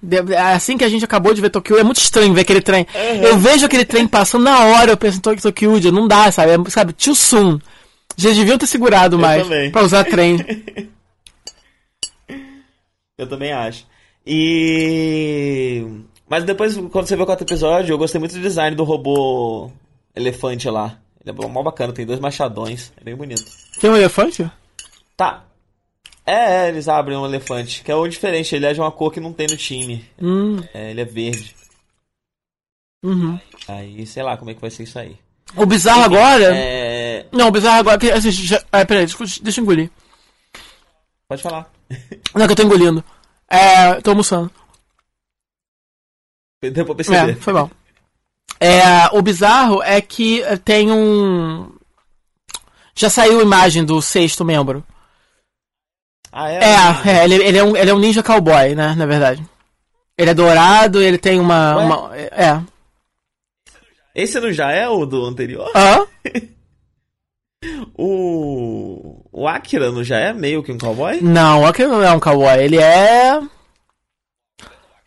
Assim 0.53 0.77
que 0.77 0.84
a 0.84 0.90
gente 0.90 1.03
acabou 1.03 1.34
de 1.34 1.42
ver 1.42 1.50
Tokyo, 1.50 1.77
é 1.77 1.84
muito 1.84 1.98
estranho 1.98 2.34
ver 2.34 2.42
aquele 2.42 2.61
trem. 2.61 2.85
Uhum. 2.93 3.24
Eu 3.24 3.38
vejo 3.38 3.66
aquele 3.66 3.85
trem 3.85 4.08
passando 4.08 4.43
na 4.43 4.66
hora, 4.66 4.92
eu 4.92 4.98
penso 4.98 5.17
em 5.17 5.22
Tokyo, 5.22 5.92
não 5.92 6.08
dá, 6.08 6.32
sabe? 6.32 6.51
É, 6.51 6.69
sabe, 6.69 6.93
too 6.93 7.16
soon. 7.16 7.59
Já 8.16 8.30
deviam 8.30 8.58
ter 8.58 8.67
segurado 8.67 9.16
eu 9.16 9.19
mais 9.19 9.48
pra 9.72 9.84
usar 9.84 10.03
trem. 10.06 10.38
eu 13.17 13.27
também 13.27 13.51
acho. 13.51 13.85
E. 14.25 15.85
Mas 16.27 16.43
depois, 16.43 16.75
quando 16.92 17.08
você 17.08 17.16
vê 17.16 17.24
o 17.24 17.25
quarto 17.25 17.43
episódio, 17.43 17.93
eu 17.93 17.98
gostei 17.98 18.19
muito 18.19 18.34
do 18.34 18.42
design 18.42 18.75
do 18.75 18.84
robô 18.84 19.69
elefante 20.16 20.69
lá. 20.69 20.98
Ele 21.25 21.38
é 21.38 21.48
mó 21.48 21.64
bacana, 21.64 21.93
tem 21.93 22.06
dois 22.06 22.19
machadões. 22.19 22.93
É 23.00 23.03
bem 23.03 23.16
bonito. 23.16 23.43
Tem 23.80 23.90
um 23.90 23.98
elefante? 23.98 24.50
Tá. 25.17 25.43
É, 26.25 26.65
é, 26.65 26.67
eles 26.69 26.87
abrem 26.87 27.17
um 27.17 27.25
elefante, 27.25 27.83
que 27.83 27.91
é 27.91 27.95
o 27.95 28.07
diferente, 28.07 28.55
ele 28.55 28.65
é 28.65 28.73
de 28.73 28.79
uma 28.79 28.91
cor 28.91 29.11
que 29.11 29.19
não 29.19 29.31
tem 29.31 29.47
no 29.47 29.55
time. 29.55 30.03
Hum. 30.19 30.57
É, 30.73 30.89
ele 30.89 31.01
é 31.01 31.05
verde. 31.05 31.55
Uhum. 33.03 33.39
Aí, 33.67 34.05
sei 34.07 34.23
lá 34.23 34.35
como 34.35 34.49
é 34.49 34.55
que 34.55 34.61
vai 34.61 34.71
ser 34.71 34.83
isso 34.83 34.97
aí. 34.97 35.17
O 35.55 35.65
bizarro 35.65 36.01
Enfim, 36.01 36.15
agora. 36.15 36.55
É... 36.55 37.27
Não, 37.31 37.49
o 37.49 37.51
bizarro 37.51 37.79
agora. 37.79 37.99
Que, 37.99 38.11
assim, 38.11 38.31
já... 38.31 38.63
ah, 38.71 38.83
peraí, 38.83 39.05
deixa 39.05 39.59
eu 39.59 39.63
engolir. 39.63 39.91
Pode 41.27 41.43
falar. 41.43 41.71
Não, 42.33 42.45
que 42.45 42.51
eu 42.51 42.55
tô 42.55 42.63
engolindo. 42.63 43.03
É. 43.47 44.01
tô 44.01 44.09
almoçando. 44.11 44.51
Deu 46.61 46.85
pra 46.85 46.95
perceber. 46.95 47.31
É, 47.31 47.35
foi 47.35 47.53
mal. 47.53 47.69
É, 48.59 49.07
o 49.11 49.21
bizarro 49.21 49.83
é 49.83 50.01
que 50.01 50.41
tem 50.63 50.91
um. 50.91 51.71
Já 52.95 53.09
saiu 53.09 53.39
a 53.39 53.43
imagem 53.43 53.85
do 53.85 54.01
sexto 54.01 54.43
membro. 54.43 54.83
Ah, 56.38 56.51
é? 56.51 56.59
É, 56.59 57.19
é 57.19 57.23
ele, 57.23 57.35
ele, 57.35 57.57
é 57.57 57.64
um, 57.64 57.77
ele 57.77 57.89
é 57.89 57.93
um 57.93 57.99
ninja 57.99 58.22
cowboy, 58.22 58.75
né? 58.75 58.93
Na 58.97 59.05
verdade. 59.05 59.41
Ele 60.17 60.31
é 60.31 60.33
dourado, 60.33 61.01
ele 61.01 61.17
tem 61.17 61.39
uma. 61.39 61.77
uma 61.77 62.17
é. 62.17 62.61
Esse 64.14 64.38
não 64.41 64.51
já 64.51 64.69
é 64.69 64.85
o 64.88 65.05
do 65.05 65.25
anterior? 65.25 65.72
Hã? 65.73 66.05
o. 67.97 69.23
O 69.31 69.47
Akira 69.47 69.91
não 69.91 70.03
já 70.03 70.17
é 70.17 70.33
meio 70.33 70.61
que 70.61 70.73
um 70.73 70.77
cowboy? 70.77 71.22
Não, 71.22 71.61
o 71.61 71.65
Akira 71.65 71.88
não 71.88 72.03
é 72.03 72.11
um 72.11 72.19
cowboy, 72.19 72.61
ele 72.61 72.80
é. 72.80 73.41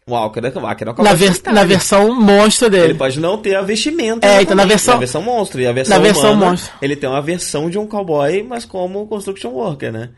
O 0.06 0.16
Akira, 0.16 0.50
o 0.58 0.66
Akira 0.66 0.90
é 0.90 0.92
um 0.92 0.96
cowboy. 0.96 1.12
Na, 1.12 1.14
ver, 1.14 1.42
na 1.52 1.64
versão 1.64 2.14
monstro 2.18 2.70
dele. 2.70 2.84
Ele 2.84 2.94
pode 2.94 3.20
não 3.20 3.36
ter 3.36 3.54
a 3.54 3.60
vestimenta. 3.60 4.26
É, 4.26 4.40
então 4.40 4.56
na 4.56 4.64
versão. 4.64 4.94
Na 4.94 5.00
versão 5.00 5.20
monstro. 5.20 5.60
E 5.60 5.66
a 5.66 5.72
versão 5.72 5.94
na 5.94 6.02
versão 6.02 6.32
humana, 6.32 6.50
monstro. 6.52 6.72
Ele 6.80 6.96
tem 6.96 7.08
uma 7.08 7.20
versão 7.20 7.68
de 7.68 7.78
um 7.78 7.86
cowboy, 7.86 8.42
mas 8.42 8.64
como 8.64 9.06
construction 9.06 9.50
worker, 9.50 9.92
né? 9.92 10.10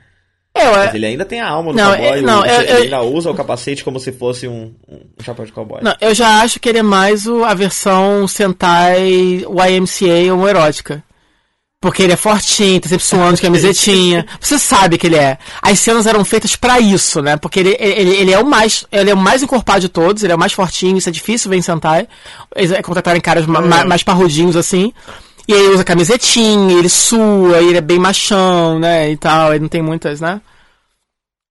Eu, 0.61 0.73
Mas 0.73 0.95
ele 0.95 1.07
ainda 1.07 1.25
tem 1.25 1.41
a 1.41 1.49
alma 1.49 1.73
do 1.73 1.77
não, 1.77 1.91
cowboy. 1.91 2.19
Eu, 2.19 2.23
não, 2.23 2.45
ele, 2.45 2.55
eu, 2.55 2.61
ele 2.61 2.83
ainda 2.85 3.03
usa 3.03 3.31
o 3.31 3.35
capacete 3.35 3.85
como 3.85 3.99
se 3.99 4.13
fosse 4.13 4.47
um, 4.47 4.75
um 4.89 5.01
chapéu 5.23 5.45
de 5.45 5.53
cowboy. 5.53 5.81
Não, 5.83 5.95
eu 6.01 6.15
já 6.15 6.41
acho 6.43 6.61
que 6.61 6.69
ele 6.69 6.79
é 6.79 6.83
mais 6.83 7.27
o, 7.27 7.45
a 7.45 7.55
versão 7.55 8.27
Sentai 8.29 9.45
YMCA 9.45 10.33
homoerótica. 10.33 11.03
Porque 11.83 12.03
ele 12.03 12.13
é 12.13 12.17
fortinho, 12.17 12.79
tá 12.79 12.91
sempre 12.91 13.07
suando 13.07 13.37
de 13.37 13.43
camisetinha. 13.43 14.27
Você 14.39 14.59
sabe 14.59 14.99
que 14.99 15.07
ele 15.07 15.17
é. 15.17 15.39
As 15.63 15.79
cenas 15.79 16.07
eram 16.07 16.23
feitas 16.27 16.55
para 16.55 16.79
isso, 16.79 17.23
né? 17.23 17.39
Porque 17.39 17.59
ele, 17.59 17.75
ele, 17.81 18.17
ele 18.17 18.33
é 18.33 18.39
o 18.39 18.45
mais 18.45 18.85
ele 18.93 19.09
é 19.09 19.15
o 19.15 19.17
mais 19.17 19.43
encorpado 19.43 19.81
de 19.81 19.89
todos, 19.89 20.23
ele 20.23 20.31
é 20.31 20.37
o 20.37 20.39
mais 20.39 20.53
fortinho, 20.53 20.99
isso 20.99 21.09
é 21.09 21.13
difícil 21.13 21.49
ver 21.49 21.57
em 21.57 21.63
Sentai. 21.63 22.07
Eles 22.55 22.71
é, 22.71 22.83
contratarem 22.83 23.23
caras 23.23 23.45
é. 23.45 23.47
ma, 23.47 23.85
mais 23.87 24.03
parrudinhos 24.03 24.57
assim. 24.57 24.93
E 25.49 25.53
ele 25.53 25.69
usa 25.69 25.85
camisetinha, 25.85 26.79
ele 26.79 26.89
sua, 26.89 27.61
ele 27.61 27.79
é 27.79 27.81
bem 27.81 27.99
machão, 27.99 28.79
né? 28.79 29.11
E 29.11 29.17
tal, 29.17 29.53
ele 29.53 29.61
não 29.61 29.69
tem 29.69 29.83
muitas, 29.83 30.21
né? 30.21 30.41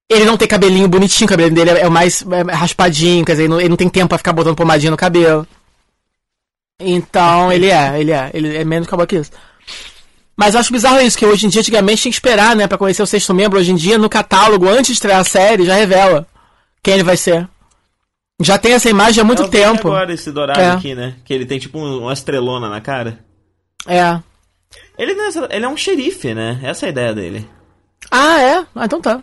Ele 0.08 0.24
não 0.24 0.36
tem 0.36 0.48
cabelinho 0.48 0.88
bonitinho, 0.88 1.26
o 1.26 1.28
cabelo 1.28 1.54
dele 1.54 1.70
é, 1.70 1.86
o 1.86 1.90
mais 1.90 2.22
é, 2.22 2.52
raspadinho, 2.52 3.24
quer 3.24 3.32
dizer, 3.32 3.44
ele 3.44 3.52
não, 3.52 3.60
ele 3.60 3.68
não, 3.68 3.76
tem 3.76 3.88
tempo 3.88 4.08
pra 4.08 4.18
ficar 4.18 4.32
botando 4.32 4.56
pomadinha 4.56 4.90
no 4.90 4.96
cabelo. 4.96 5.46
Então, 6.80 7.52
ele 7.52 7.70
é, 7.70 8.00
ele 8.00 8.10
é, 8.10 8.30
ele 8.34 8.56
é 8.56 8.64
menos 8.64 8.88
cowboy 8.88 9.06
que 9.06 9.16
isso. 9.16 9.30
Mas 10.36 10.54
eu 10.54 10.60
acho 10.60 10.72
bizarro 10.72 11.00
isso, 11.00 11.18
que 11.18 11.26
hoje 11.26 11.46
em 11.46 11.48
dia, 11.50 11.60
antigamente, 11.60 12.02
tinha 12.02 12.10
que 12.10 12.16
esperar, 12.16 12.56
né, 12.56 12.66
pra 12.66 12.78
conhecer 12.78 13.02
o 13.02 13.06
sexto 13.06 13.34
membro. 13.34 13.58
Hoje 13.58 13.72
em 13.72 13.76
dia, 13.76 13.98
no 13.98 14.08
catálogo, 14.08 14.66
antes 14.66 14.86
de 14.86 14.92
estrear 14.94 15.20
a 15.20 15.24
série, 15.24 15.66
já 15.66 15.74
revela 15.74 16.26
quem 16.82 16.94
ele 16.94 17.04
vai 17.04 17.16
ser. 17.16 17.46
Já 18.40 18.56
tem 18.56 18.72
essa 18.72 18.88
imagem 18.88 19.20
há 19.20 19.24
muito 19.24 19.42
eu 19.42 19.48
tempo. 19.48 19.88
agora 19.88 20.14
esse 20.14 20.32
dourado 20.32 20.58
é. 20.58 20.70
aqui, 20.70 20.94
né? 20.94 21.16
Que 21.24 21.34
ele 21.34 21.44
tem 21.44 21.58
tipo 21.58 21.78
uma 21.78 22.12
estrelona 22.12 22.70
na 22.70 22.80
cara. 22.80 23.18
É. 23.86 24.20
Ele, 24.98 25.12
é, 25.12 25.56
ele 25.56 25.64
é 25.64 25.68
um 25.68 25.76
xerife, 25.76 26.34
né? 26.34 26.60
Essa 26.62 26.86
é 26.86 26.88
a 26.88 26.90
ideia 26.90 27.14
dele. 27.14 27.48
Ah, 28.10 28.40
é? 28.40 28.66
Ah, 28.74 28.84
então 28.84 29.00
tá. 29.00 29.22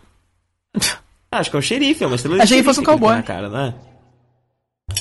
Acho 1.32 1.50
que 1.50 1.56
é 1.56 1.60
um 1.60 1.61
xerife, 1.61 2.03
é 2.03 2.08
uma 2.08 2.16
estrela 2.16 2.38
de 2.38 2.44
Achei 2.44 2.58
que 2.60 2.64
fosse 2.64 2.80
um 2.80 2.84
cowboy. 2.84 3.16
na 3.16 3.24
cara, 3.24 3.50
né? 3.50 3.74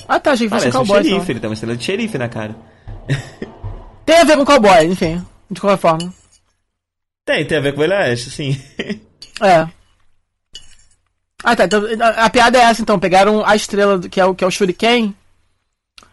Ah 0.08 0.18
tá, 0.18 0.32
achei 0.32 0.48
que 0.48 0.54
fosse 0.54 0.68
um 0.68 0.72
cowboy. 0.72 1.00
Um 1.00 1.02
xerife, 1.02 1.22
então. 1.22 1.30
ele 1.30 1.40
tem 1.40 1.48
uma 1.48 1.54
estrela 1.54 1.76
de 1.76 1.84
xerife 1.84 2.18
na 2.18 2.28
cara. 2.28 2.56
tem 4.04 4.16
a 4.18 4.24
ver 4.24 4.36
com 4.36 4.44
cowboy, 4.44 4.84
enfim. 4.86 5.24
De 5.50 5.60
qualquer 5.60 5.80
forma. 5.80 6.12
Tem, 7.24 7.44
tem 7.46 7.58
a 7.58 7.60
ver 7.60 7.72
com 7.72 7.78
o 7.78 7.80
Velho 7.80 7.94
Oeste, 7.94 8.30
sim. 8.30 8.60
é. 9.40 9.68
Ah 11.44 11.54
tá, 11.54 11.64
então, 11.64 11.82
a 12.16 12.30
piada 12.30 12.58
é 12.58 12.62
essa 12.62 12.82
então, 12.82 12.98
pegaram 12.98 13.44
a 13.44 13.54
estrela 13.54 14.00
que 14.00 14.20
é 14.20 14.24
o, 14.24 14.34
que 14.34 14.42
é 14.42 14.46
o 14.46 14.50
Shuriken 14.50 15.14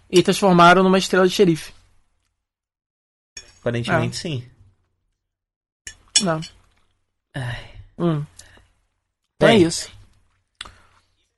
e 0.09 0.21
transformaram 0.21 0.83
numa 0.83 0.97
estrela 0.97 1.27
de 1.27 1.33
xerife. 1.33 1.73
Aparentemente 3.63 4.17
é. 4.17 4.19
sim. 4.19 4.43
Não. 6.21 6.41
Ai. 7.33 7.63
Hum. 7.97 8.23
Então 9.37 9.47
é 9.47 9.57
isso. 9.57 9.89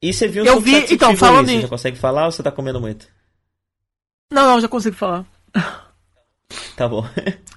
E 0.01 0.11
você 0.11 0.27
viu 0.27 0.43
Eu 0.43 0.59
vi, 0.59 0.85
então, 0.89 1.15
falando 1.15 1.49
em... 1.49 1.57
Você 1.57 1.61
já 1.61 1.67
consegue 1.67 1.97
falar 1.97 2.25
ou 2.25 2.31
você 2.31 2.41
tá 2.41 2.51
comendo 2.51 2.81
muito? 2.81 3.07
Não, 4.31 4.47
não, 4.47 4.59
já 4.59 4.67
consigo 4.67 4.95
falar. 4.95 5.23
Tá 6.77 6.87
bom. 6.87 7.03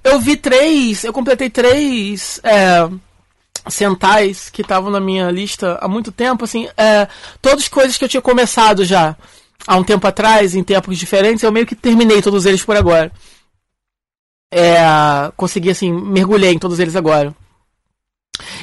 eu 0.02 0.18
vi 0.18 0.36
três, 0.36 1.04
eu 1.04 1.12
completei 1.12 1.50
três 1.50 2.40
é, 2.42 2.88
centais 3.68 4.48
que 4.48 4.62
estavam 4.62 4.90
na 4.90 4.98
minha 4.98 5.30
lista 5.30 5.76
há 5.80 5.86
muito 5.86 6.10
tempo, 6.10 6.44
assim, 6.44 6.68
é, 6.76 7.06
todas 7.42 7.68
coisas 7.68 7.98
que 7.98 8.04
eu 8.04 8.08
tinha 8.08 8.22
começado 8.22 8.84
já 8.84 9.14
há 9.66 9.76
um 9.76 9.84
tempo 9.84 10.06
atrás, 10.06 10.54
em 10.54 10.64
tempos 10.64 10.96
diferentes, 10.96 11.42
eu 11.42 11.52
meio 11.52 11.66
que 11.66 11.74
terminei 11.74 12.22
todos 12.22 12.46
eles 12.46 12.64
por 12.64 12.76
agora 12.76 13.12
é, 14.50 14.78
consegui 15.36 15.70
assim, 15.70 15.92
mergulhei 15.92 16.52
em 16.52 16.58
todos 16.58 16.78
eles 16.78 16.96
agora. 16.96 17.34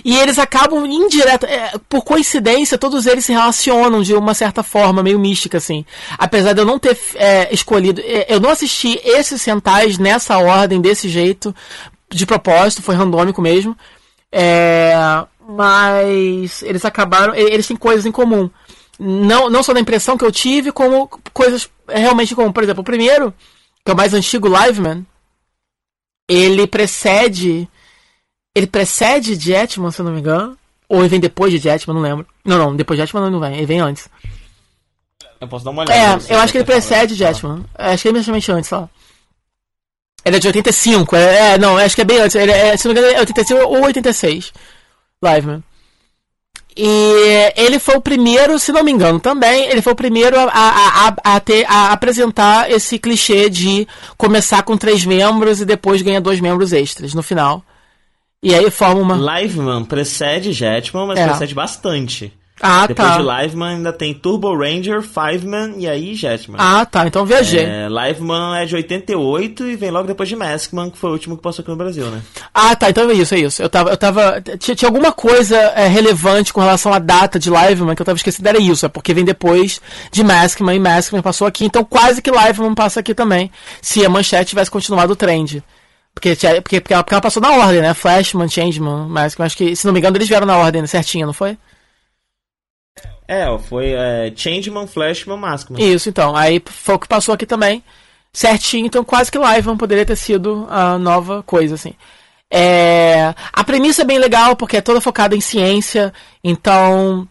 E 0.03 0.17
eles 0.17 0.39
acabam 0.39 0.85
indireta, 0.85 1.47
é, 1.47 1.73
por 1.89 2.03
coincidência, 2.03 2.77
todos 2.77 3.05
eles 3.05 3.25
se 3.25 3.33
relacionam 3.33 4.01
de 4.01 4.13
uma 4.13 4.33
certa 4.33 4.63
forma 4.63 5.03
meio 5.03 5.19
mística 5.19 5.57
assim. 5.57 5.85
Apesar 6.17 6.53
de 6.53 6.61
eu 6.61 6.65
não 6.65 6.79
ter 6.79 6.97
é, 7.15 7.53
escolhido, 7.53 8.01
é, 8.03 8.25
eu 8.29 8.39
não 8.39 8.49
assisti 8.49 8.99
esses 9.03 9.41
centais 9.41 9.97
nessa 9.97 10.37
ordem 10.37 10.79
desse 10.79 11.09
jeito 11.09 11.53
de 12.09 12.25
propósito, 12.25 12.81
foi 12.81 12.95
randômico 12.95 13.41
mesmo. 13.41 13.75
É, 14.31 14.93
mas 15.47 16.61
eles 16.63 16.85
acabaram, 16.85 17.35
eles 17.35 17.67
têm 17.67 17.77
coisas 17.77 18.05
em 18.05 18.11
comum. 18.11 18.49
Não, 18.97 19.49
não 19.49 19.61
só 19.61 19.73
da 19.73 19.79
impressão 19.79 20.17
que 20.17 20.25
eu 20.25 20.31
tive, 20.31 20.71
como 20.71 21.07
coisas 21.33 21.69
realmente 21.87 22.35
comum. 22.35 22.51
Por 22.51 22.63
exemplo, 22.63 22.81
o 22.81 22.85
primeiro, 22.85 23.33
que 23.83 23.91
é 23.91 23.93
o 23.93 23.97
mais 23.97 24.13
antigo, 24.13 24.47
Liveman, 24.47 25.05
ele 26.27 26.67
precede. 26.67 27.67
Ele 28.53 28.67
precede 28.67 29.35
Jetman, 29.35 29.91
se 29.91 29.99
eu 29.99 30.05
não 30.05 30.13
me 30.13 30.19
engano. 30.19 30.57
Ou 30.87 30.99
ele 30.99 31.09
vem 31.09 31.19
depois 31.19 31.51
de 31.51 31.57
Jetman, 31.57 31.95
não 31.95 32.01
lembro. 32.01 32.27
Não, 32.43 32.57
não, 32.57 32.75
depois 32.75 32.97
de 32.97 33.05
Jetman 33.05 33.29
não 33.29 33.39
vem, 33.39 33.55
ele 33.57 33.65
vem 33.65 33.79
antes. 33.79 34.07
Eu 35.41 35.47
posso 35.47 35.65
dar 35.65 35.71
uma 35.71 35.83
olhada. 35.83 36.23
É, 36.23 36.33
eu 36.33 36.39
acho 36.39 36.51
que 36.51 36.59
ele 36.59 36.65
precede 36.65 37.15
Jetman. 37.15 37.65
Acho 37.75 38.03
que 38.03 38.07
ele 38.07 38.17
é 38.17 38.21
imediatamente 38.21 38.51
antes, 38.51 38.69
só. 38.69 38.89
Ele 40.23 40.37
é 40.37 40.39
de 40.39 40.47
85, 40.47 41.15
é, 41.15 41.53
é 41.53 41.57
não, 41.57 41.77
acho 41.77 41.95
que 41.95 42.01
é 42.01 42.05
bem 42.05 42.19
antes. 42.19 42.35
Ele 42.35 42.51
é, 42.51 42.75
se 42.77 42.87
não 42.87 42.93
me 42.93 42.99
engano, 42.99 43.15
é 43.15 43.19
85 43.19 43.61
ou 43.61 43.83
86. 43.85 44.53
Liveman. 45.21 45.63
E 46.77 47.53
ele 47.55 47.79
foi 47.79 47.95
o 47.95 48.01
primeiro, 48.01 48.59
se 48.59 48.71
não 48.73 48.83
me 48.83 48.91
engano 48.91 49.17
também, 49.17 49.69
ele 49.69 49.81
foi 49.81 49.93
o 49.93 49.95
primeiro 49.95 50.37
a, 50.37 50.43
a, 50.43 51.07
a, 51.07 51.35
a, 51.35 51.39
ter, 51.39 51.65
a 51.69 51.93
apresentar 51.93 52.69
esse 52.69 52.99
clichê 52.99 53.49
de 53.49 53.87
começar 54.17 54.61
com 54.63 54.75
três 54.75 55.05
membros 55.05 55.61
e 55.61 55.65
depois 55.65 56.01
ganhar 56.01 56.19
dois 56.19 56.41
membros 56.41 56.73
extras 56.73 57.13
no 57.13 57.23
final. 57.23 57.63
E 58.43 58.53
aí 58.53 58.69
forma 58.69 59.01
uma. 59.01 59.39
Liveman 59.39 59.85
precede 59.85 60.51
Jetman, 60.51 61.07
mas 61.07 61.19
é. 61.19 61.27
precede 61.27 61.55
bastante. 61.55 62.33
Ah, 62.67 62.87
Depois 62.87 63.07
tá. 63.07 63.17
de 63.17 63.23
Liveman 63.23 63.75
ainda 63.75 63.93
tem 63.93 64.11
Turbo 64.11 64.57
Ranger, 64.57 65.03
Fiveman 65.03 65.75
e 65.77 65.87
aí 65.87 66.15
Jetman. 66.15 66.57
Ah, 66.59 66.83
tá. 66.83 67.05
Então 67.05 67.23
viajei. 67.23 67.63
É, 67.63 67.87
Liveman 67.87 68.57
é 68.57 68.65
de 68.65 68.75
88 68.75 69.67
e 69.67 69.75
vem 69.75 69.91
logo 69.91 70.07
depois 70.07 70.27
de 70.27 70.35
Maskman, 70.35 70.89
que 70.89 70.97
foi 70.97 71.11
o 71.11 71.13
último 71.13 71.37
que 71.37 71.43
passou 71.43 71.61
aqui 71.61 71.69
no 71.69 71.77
Brasil, 71.77 72.07
né? 72.07 72.23
Ah, 72.51 72.75
tá. 72.75 72.89
Então 72.89 73.07
é 73.07 73.13
isso, 73.13 73.35
é 73.35 73.39
isso. 73.39 73.61
Eu 73.61 73.69
tava. 73.69 73.91
Eu 73.91 73.97
tava 73.97 74.41
tinha, 74.57 74.73
tinha 74.73 74.89
alguma 74.89 75.11
coisa 75.11 75.55
é, 75.55 75.87
relevante 75.87 76.51
com 76.51 76.59
relação 76.59 76.91
à 76.91 76.97
data 76.97 77.37
de 77.37 77.51
Liveman 77.51 77.93
que 77.95 78.01
eu 78.01 78.05
tava 78.05 78.17
esquecendo. 78.17 78.49
Era 78.49 78.59
isso. 78.59 78.87
É 78.87 78.89
porque 78.89 79.13
vem 79.13 79.23
depois 79.23 79.79
de 80.11 80.23
Maskman 80.23 80.75
e 80.75 80.79
Maskman 80.79 81.21
passou 81.21 81.45
aqui. 81.45 81.65
Então 81.65 81.83
quase 81.83 82.19
que 82.19 82.31
Liveman 82.31 82.73
passa 82.73 82.99
aqui 82.99 83.13
também. 83.13 83.51
Se 83.79 84.03
a 84.03 84.09
manchete 84.09 84.49
tivesse 84.49 84.71
continuado 84.71 85.13
o 85.13 85.15
trend. 85.15 85.63
Porque, 86.15 86.33
porque, 86.33 86.81
porque, 86.81 86.93
ela, 86.93 87.03
porque 87.03 87.13
ela 87.13 87.21
passou 87.21 87.41
na 87.43 87.51
ordem, 87.51 87.81
né? 87.81 87.93
Flashman, 87.93 88.47
Changeman, 88.47 89.07
Maskman. 89.07 89.45
Acho 89.45 89.57
que, 89.57 89.75
se 89.75 89.85
não 89.85 89.93
me 89.93 89.99
engano, 89.99 90.15
eles 90.17 90.29
vieram 90.29 90.47
na 90.47 90.57
ordem 90.57 90.87
certinha, 90.87 91.25
não 91.25 91.33
foi? 91.33 91.57
É, 93.27 93.45
foi 93.67 93.91
é, 93.93 94.31
Changeman, 94.35 94.87
Flashman, 94.87 95.37
Maskman. 95.37 95.81
Isso, 95.93 96.09
então. 96.09 96.35
Aí 96.35 96.61
foi 96.65 96.95
o 96.95 96.99
que 96.99 97.07
passou 97.07 97.33
aqui 97.33 97.45
também. 97.45 97.83
Certinho, 98.31 98.85
então 98.85 99.03
quase 99.03 99.31
que 99.31 99.37
Liveman 99.37 99.77
poderia 99.77 100.05
ter 100.05 100.15
sido 100.17 100.67
a 100.69 100.97
nova 100.97 101.41
coisa, 101.43 101.75
assim. 101.75 101.93
É, 102.51 103.33
a 103.51 103.63
premissa 103.63 104.01
é 104.01 104.05
bem 104.05 104.19
legal 104.19 104.55
porque 104.55 104.77
é 104.77 104.81
toda 104.81 105.01
focada 105.01 105.35
em 105.35 105.41
ciência, 105.41 106.13
então 106.43 107.27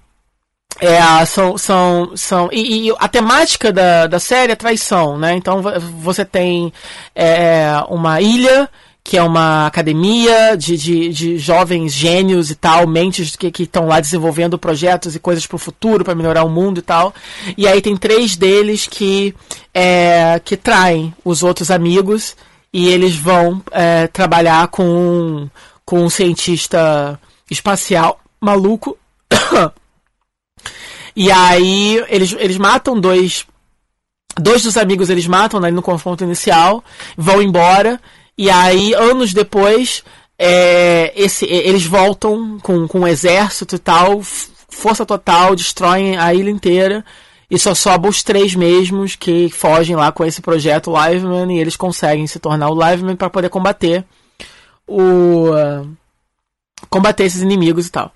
é, 0.81 1.25
são, 1.27 1.57
são, 1.57 2.17
são 2.17 2.49
e, 2.51 2.89
e 2.89 2.95
a 2.99 3.07
temática 3.07 3.71
da, 3.73 4.07
da 4.07 4.19
série 4.19 4.53
é 4.53 4.57
traição, 4.57 5.17
né? 5.19 5.35
Então 5.35 5.63
vo- 5.63 5.79
você 6.01 6.25
tem 6.25 6.73
é, 7.15 7.67
uma 7.89 8.21
ilha 8.21 8.69
que 9.07 9.19
é 9.19 9.23
uma 9.23 9.67
academia 9.67 10.57
de, 10.57 10.79
de, 10.79 11.09
de 11.11 11.39
jovens 11.39 11.93
gênios 11.93 12.51
e 12.51 12.55
tal, 12.55 12.87
mentes 12.87 13.37
que 13.37 13.63
estão 13.63 13.87
lá 13.87 14.01
desenvolvendo 14.01 14.59
projetos 14.59 15.15
e 15.15 15.21
coisas 15.21 15.47
para 15.47 15.57
o 15.57 15.59
futuro, 15.59 16.03
para 16.03 16.15
melhorar 16.15 16.43
o 16.43 16.49
mundo 16.49 16.79
e 16.79 16.83
tal. 16.83 17.15
E 17.57 17.69
aí 17.69 17.83
tem 17.83 17.95
três 17.99 18.35
deles 18.35 18.87
que, 18.87 19.35
é, 19.75 20.41
que 20.43 20.57
traem 20.57 21.15
os 21.23 21.43
outros 21.43 21.71
amigos 21.71 22.35
e 22.73 22.89
eles 22.89 23.15
vão 23.15 23.63
é, 23.71 24.07
trabalhar 24.07 24.69
com 24.69 24.85
um, 24.85 25.51
com 25.85 26.03
um 26.03 26.09
cientista 26.09 27.21
espacial 27.51 28.19
maluco. 28.41 28.97
e 31.15 31.31
aí 31.31 32.03
eles, 32.09 32.35
eles 32.39 32.57
matam 32.57 32.99
dois 32.99 33.47
dois 34.37 34.63
dos 34.63 34.77
amigos 34.77 35.11
eles 35.11 35.27
matam 35.27 35.61
né, 35.61 35.71
no 35.71 35.83
confronto 35.83 36.25
inicial, 36.25 36.83
vão 37.17 37.41
embora, 37.41 38.01
e 38.37 38.51
aí, 38.51 38.95
anos 38.95 39.33
depois, 39.33 40.03
é, 40.39 41.13
esse, 41.17 41.45
eles 41.47 41.87
voltam 41.87 42.59
com, 42.63 42.89
com 42.89 43.01
um 43.01 43.09
exército 43.09 43.77
e 43.77 43.79
tal, 43.79 44.21
força 44.23 45.07
total, 45.07 45.55
destroem 45.55 46.17
a 46.17 46.35
ilha 46.35 46.51
inteira, 46.51 47.05
e 47.51 47.59
só 47.59 47.75
sobram 47.75 48.11
os 48.11 48.23
três 48.23 48.55
mesmos 48.55 49.15
que 49.15 49.49
fogem 49.51 49.95
lá 49.95 50.11
com 50.11 50.25
esse 50.25 50.41
projeto 50.41 50.93
Liveman, 50.93 51.55
e 51.55 51.61
eles 51.61 51.77
conseguem 51.77 52.27
se 52.27 52.39
tornar 52.39 52.71
o 52.71 52.91
Liveman 52.91 53.17
para 53.17 53.31
poder 53.31 53.49
combater 53.49 54.05
o. 54.87 55.53
ah, 55.53 55.85
combater 56.91 57.25
esses 57.25 57.43
inimigos 57.43 57.87
e 57.87 57.91
tal 57.91 58.13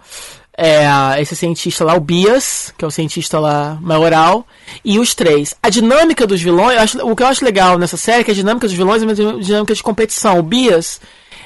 é, 0.60 0.84
esse 1.22 1.36
cientista 1.36 1.84
lá, 1.84 1.94
o 1.94 2.00
Bias, 2.00 2.74
que 2.76 2.84
é 2.84 2.88
o 2.88 2.90
cientista 2.90 3.38
lá 3.38 3.78
maioral, 3.80 4.44
e 4.84 4.98
os 4.98 5.14
três. 5.14 5.54
A 5.62 5.68
dinâmica 5.70 6.26
dos 6.26 6.42
vilões, 6.42 6.76
acho- 6.78 6.98
o 7.06 7.14
que 7.14 7.22
eu 7.22 7.28
acho 7.28 7.44
legal 7.44 7.78
nessa 7.78 7.96
série 7.96 8.22
é 8.22 8.24
que 8.24 8.32
a 8.32 8.34
dinâmica 8.34 8.66
dos 8.66 8.76
vilões 8.76 9.00
é 9.00 9.06
uma 9.06 9.14
din- 9.14 9.38
dinâmica 9.38 9.72
de 9.72 9.82
competição. 9.84 10.36
O 10.36 10.42
Bias, 10.42 11.00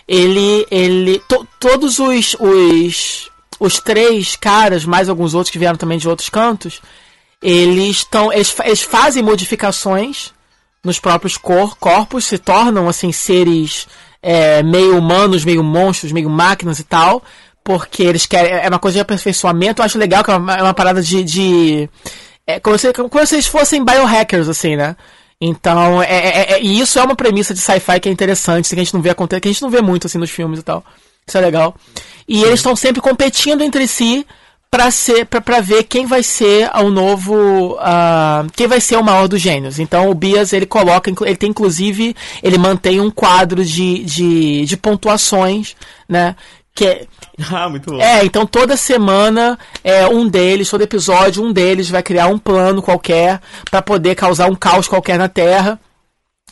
ele. 0.09 0.67
ele 0.71 1.19
to- 1.29 1.47
todos 1.61 1.99
os, 1.99 2.35
os. 2.41 3.31
os 3.61 3.79
três 3.81 4.35
caras, 4.35 4.87
mais 4.87 5.11
alguns 5.11 5.35
outros 5.35 5.51
que 5.53 5.59
vieram 5.59 5.77
também 5.77 5.99
de 5.99 6.09
outros 6.09 6.31
cantos, 6.31 6.81
eles 7.43 7.97
estão. 7.99 8.33
Eles, 8.33 8.55
eles 8.65 8.81
fazem 8.83 9.23
modificações 9.23 10.33
nos 10.83 10.99
próprios 10.99 11.37
cor, 11.37 11.77
corpos, 11.79 12.25
se 12.25 12.39
tornam 12.39 12.89
assim 12.89 13.13
seres 13.13 13.87
é, 14.23 14.63
meio 14.63 14.97
humanos, 14.97 15.45
meio 15.45 15.63
monstros, 15.63 16.13
meio 16.13 16.31
máquinas 16.31 16.79
e 16.79 16.85
tal, 16.85 17.23
porque 17.65 18.03
eles 18.03 18.27
querem. 18.27 18.53
É 18.53 18.69
uma 18.69 18.79
coisa 18.79 18.97
de 18.97 19.01
aperfeiçoamento. 19.01 19.81
Eu 19.81 19.87
acho 19.87 19.99
legal 19.99 20.23
que 20.25 20.31
é 20.31 20.37
uma, 20.37 20.57
é 20.57 20.63
uma 20.63 20.75
parada 20.75 21.03
de. 21.03 21.23
de 21.23 21.89
é, 22.47 22.59
como, 22.61 22.77
se, 22.79 22.93
como 22.93 23.27
se 23.27 23.35
eles 23.37 23.47
fossem 23.47 23.85
biohackers, 23.85 24.49
assim, 24.49 24.77
né? 24.77 24.97
Então, 25.41 26.03
é, 26.03 26.07
é- 26.07 26.53
é- 26.53 26.63
e 26.63 26.81
isso 26.81 26.99
é 26.99 27.03
uma 27.03 27.17
premissa 27.17 27.53
de 27.53 27.61
sci-fi 27.61 27.99
que 28.01 28.09
é 28.09 28.13
interessante, 28.13 28.69
que 28.69 28.75
a 28.75 28.79
gente 28.79 28.95
não 28.95 29.03
vê 29.03 29.11
acontecer, 29.11 29.41
que 29.41 29.49
a 29.49 29.53
gente 29.53 29.63
não 29.63 29.71
vê 29.71 29.81
muito 29.81 30.07
assim 30.07 30.19
nos 30.19 30.31
filmes 30.31 30.61
e 30.61 30.63
tal. 30.63 30.85
Isso 31.27 31.37
é 31.37 31.41
legal. 31.41 31.75
E 32.29 32.43
eles 32.43 32.61
estão 32.61 32.77
sempre 32.77 33.01
competindo 33.01 33.63
entre 33.63 33.87
si 33.89 34.27
para 34.71 34.91
ser 34.91 35.27
para 35.27 35.61
ver 35.61 35.83
quem 35.83 36.07
vai 36.07 36.23
ser 36.23 36.71
o 36.77 36.89
novo 36.89 37.77
ah, 37.79 38.47
quem 38.57 38.67
vai 38.67 38.81
ser 38.81 38.97
o 38.97 39.05
maior 39.05 39.29
dos 39.29 39.39
gênios 39.39 39.79
então 39.79 40.09
o 40.09 40.15
Bias 40.15 40.55
ele 40.55 40.65
coloca 40.65 41.13
ele 41.27 41.37
tem 41.37 41.51
inclusive 41.51 42.17
ele 42.43 42.57
mantém 42.57 42.99
um 42.99 43.11
quadro 43.11 43.63
de, 43.63 44.03
de, 44.03 44.65
de 44.65 44.77
pontuações 44.79 45.77
né 46.09 46.35
que 46.75 46.87
é, 46.87 47.07
Ah, 47.51 47.69
muito 47.69 47.91
bom. 47.91 48.01
é, 48.01 48.25
então 48.25 48.47
toda 48.47 48.77
semana 48.77 49.59
é 49.83 50.07
um 50.07 50.29
deles, 50.29 50.69
todo 50.69 50.83
episódio 50.83 51.43
um 51.43 51.53
deles 51.53 51.89
vai 51.91 52.03
criar 52.03 52.27
um 52.29 52.39
plano 52.39 52.83
qualquer 52.83 53.41
para 53.71 53.83
poder 53.83 54.15
causar 54.15 54.51
um 54.51 54.55
caos 54.55 54.89
qualquer 54.89 55.19
na 55.19 55.29
Terra. 55.29 55.79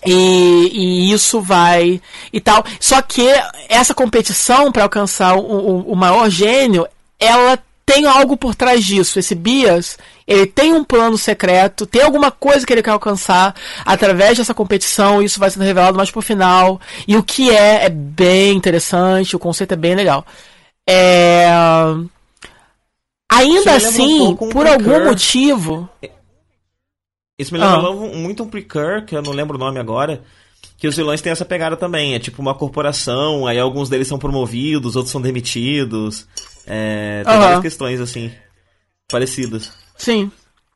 E, 0.06 0.70
e 0.72 1.12
isso 1.12 1.42
vai 1.42 2.00
e 2.32 2.40
tal. 2.40 2.64
Só 2.78 3.02
que 3.02 3.26
essa 3.68 3.92
competição 3.92 4.72
para 4.72 4.84
alcançar 4.84 5.36
o, 5.36 5.40
o, 5.40 5.92
o 5.92 5.96
maior 5.96 6.30
gênio, 6.30 6.86
ela 7.18 7.58
tem 7.84 8.06
algo 8.06 8.34
por 8.36 8.54
trás 8.54 8.82
disso. 8.82 9.18
Esse 9.18 9.34
Bias, 9.34 9.98
ele 10.30 10.46
tem 10.46 10.72
um 10.72 10.84
plano 10.84 11.18
secreto, 11.18 11.84
tem 11.84 12.02
alguma 12.02 12.30
coisa 12.30 12.64
que 12.64 12.72
ele 12.72 12.84
quer 12.84 12.92
alcançar 12.92 13.52
através 13.84 14.38
dessa 14.38 14.54
competição. 14.54 15.20
Isso 15.20 15.40
vai 15.40 15.50
sendo 15.50 15.64
revelado 15.64 15.96
mais 15.96 16.08
pro 16.08 16.22
final. 16.22 16.80
E 17.08 17.16
o 17.16 17.22
que 17.22 17.50
é, 17.50 17.86
é 17.86 17.88
bem 17.88 18.56
interessante, 18.56 19.34
o 19.34 19.40
conceito 19.40 19.72
é 19.72 19.76
bem 19.76 19.96
legal. 19.96 20.24
É... 20.88 21.48
Ainda 23.28 23.72
um 23.72 23.74
assim, 23.74 24.28
um 24.28 24.36
por 24.50 24.68
algum 24.68 25.04
motivo. 25.04 25.88
Isso 27.36 27.52
me 27.52 27.58
lembra 27.58 27.88
Ah. 27.88 27.92
muito 27.92 28.44
um 28.44 28.48
Precure, 28.48 29.04
que 29.04 29.16
eu 29.16 29.22
não 29.22 29.32
lembro 29.32 29.56
o 29.56 29.60
nome 29.60 29.80
agora, 29.80 30.22
que 30.78 30.86
os 30.86 30.94
vilões 30.94 31.20
têm 31.20 31.32
essa 31.32 31.44
pegada 31.44 31.76
também. 31.76 32.14
É 32.14 32.20
tipo 32.20 32.40
uma 32.40 32.54
corporação, 32.54 33.48
aí 33.48 33.58
alguns 33.58 33.88
deles 33.88 34.06
são 34.06 34.18
promovidos, 34.18 34.94
outros 34.94 35.10
são 35.10 35.20
demitidos. 35.20 36.24
É, 36.64 37.24
tem 37.24 37.36
várias 37.36 37.60
questões 37.62 38.00
assim, 38.00 38.30
parecidas. 39.10 39.72
Sim. 40.00 40.32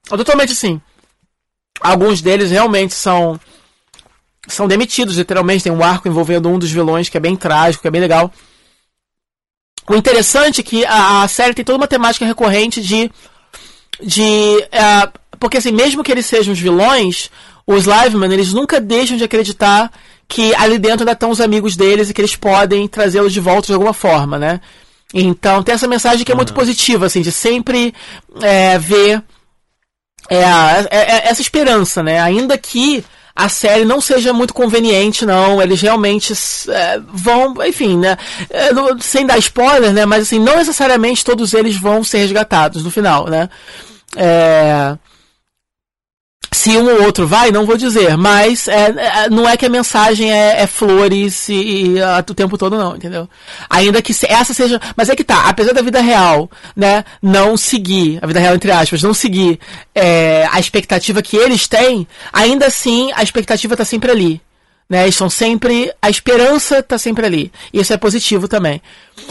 Totalmente 0.07 0.55
sim. 0.55 0.81
Alguns 1.81 2.20
deles 2.20 2.51
realmente 2.51 2.94
são 2.94 3.41
são 4.47 4.69
demitidos, 4.69 5.17
literalmente. 5.17 5.65
Tem 5.65 5.73
um 5.73 5.83
arco 5.83 6.07
envolvendo 6.07 6.49
um 6.49 6.59
dos 6.59 6.70
vilões 6.70 7.09
que 7.09 7.17
é 7.17 7.20
bem 7.20 7.35
trágico, 7.35 7.83
que 7.83 7.89
é 7.89 7.91
bem 7.91 8.03
legal. 8.03 8.31
O 9.89 9.94
interessante 9.94 10.61
é 10.61 10.65
que 10.65 10.85
a, 10.85 11.23
a 11.23 11.28
série 11.28 11.55
tem 11.55 11.65
toda 11.65 11.78
uma 11.78 11.89
temática 11.89 12.27
recorrente 12.27 12.83
de. 12.83 13.11
de 14.03 14.67
eh, 14.70 15.09
porque 15.41 15.57
assim, 15.57 15.73
mesmo 15.73 16.05
que 16.05 16.12
eles 16.12 16.27
sejam 16.27 16.53
os 16.53 16.61
vilões, 16.61 17.31
os 17.67 17.86
Livemen, 17.86 18.31
eles 18.31 18.53
nunca 18.53 18.78
deixam 18.78 19.17
de 19.17 19.25
acreditar 19.25 19.91
que 20.28 20.55
ali 20.57 20.78
dentro 20.78 21.01
ainda 21.01 21.12
estão 21.12 21.31
os 21.31 21.41
amigos 21.41 21.77
deles 21.77 22.11
e 22.11 22.15
que 22.15 22.20
eles 22.20 22.36
podem 22.36 22.86
trazê-los 22.86 23.33
de 23.33 23.41
volta 23.41 23.69
de 23.69 23.73
alguma 23.73 23.94
forma, 23.94 24.39
né? 24.39 24.61
Então 25.15 25.62
tem 25.62 25.75
essa 25.75 25.86
mensagem 25.86 26.25
que 26.25 26.33
é 26.33 26.34
muito 26.34 26.52
positiva, 26.52 27.07
assim, 27.07 27.23
de 27.23 27.31
sempre 27.31 27.94
é, 28.43 28.76
ver 28.78 29.23
é, 30.28 30.36
é- 30.36 30.86
é- 30.91 31.28
essa 31.28 31.41
esperança, 31.41 32.02
né? 32.02 32.20
Ainda 32.20 32.59
que 32.59 33.05
a 33.36 33.49
série 33.49 33.84
não 33.84 34.01
seja 34.01 34.33
muito 34.33 34.52
conveniente, 34.55 35.25
não. 35.26 35.60
Eles 35.62 35.81
realmente 35.81 36.33
é, 36.68 37.01
vão, 37.12 37.55
enfim, 37.67 37.97
né? 37.99 38.17
É, 38.51 38.73
não- 38.73 38.99
sem 39.01 39.26
dar 39.26 39.39
spoiler, 39.39 39.93
né? 39.93 40.05
Mas 40.07 40.23
assim, 40.23 40.39
não 40.39 40.57
necessariamente 40.57 41.25
todos 41.25 41.52
eles 41.55 41.76
vão 41.76 42.02
ser 42.02 42.18
resgatados 42.18 42.83
no 42.83 42.91
final, 42.91 43.26
né? 43.28 43.49
É, 44.17 44.97
se 46.55 46.70
um 46.70 46.86
ou 46.86 47.02
outro 47.02 47.26
vai, 47.26 47.50
não 47.50 47.66
vou 47.66 47.76
dizer, 47.76 48.16
mas 48.16 48.68
é, 48.68 48.86
é, 48.86 49.28
não 49.28 49.49
é 49.49 49.57
que 49.57 49.66
a 49.66 49.68
mensagem 49.68 50.33
é, 50.33 50.62
é 50.62 50.66
flores 50.68 51.49
e, 51.49 51.55
e, 51.97 52.02
ah, 52.02 52.24
o 52.26 52.34
tempo 52.34 52.57
todo, 52.57 52.78
não, 52.78 52.94
entendeu? 52.94 53.28
Ainda 53.68 54.00
que 54.00 54.15
essa 54.28 54.55
seja. 54.55 54.81
Mas 54.97 55.08
é 55.08 55.16
que 55.16 55.24
tá, 55.24 55.49
apesar 55.49 55.73
da 55.73 55.83
vida 55.83 56.00
real, 56.00 56.49
né, 56.76 57.05
não 57.20 57.57
seguir, 57.57 58.20
a 58.23 58.26
vida 58.26 58.39
real 58.39 58.55
entre 58.55 58.70
aspas, 58.70 59.02
não 59.02 59.12
seguir 59.12 59.58
é, 59.94 60.49
a 60.50 60.60
expectativa 60.60 61.20
que 61.20 61.36
eles 61.36 61.66
têm, 61.66 62.07
ainda 62.33 62.66
assim 62.66 63.10
a 63.15 63.23
expectativa 63.23 63.76
tá 63.76 63.84
sempre 63.84 64.12
ali. 64.12 64.41
Né, 64.89 65.02
eles 65.02 65.15
estão 65.15 65.28
sempre. 65.28 65.92
A 66.00 66.08
esperança 66.08 66.83
tá 66.83 66.99
sempre 66.99 67.26
ali. 67.26 67.50
Isso 67.73 67.92
é 67.92 67.97
positivo 67.97 68.47
também. 68.47 68.81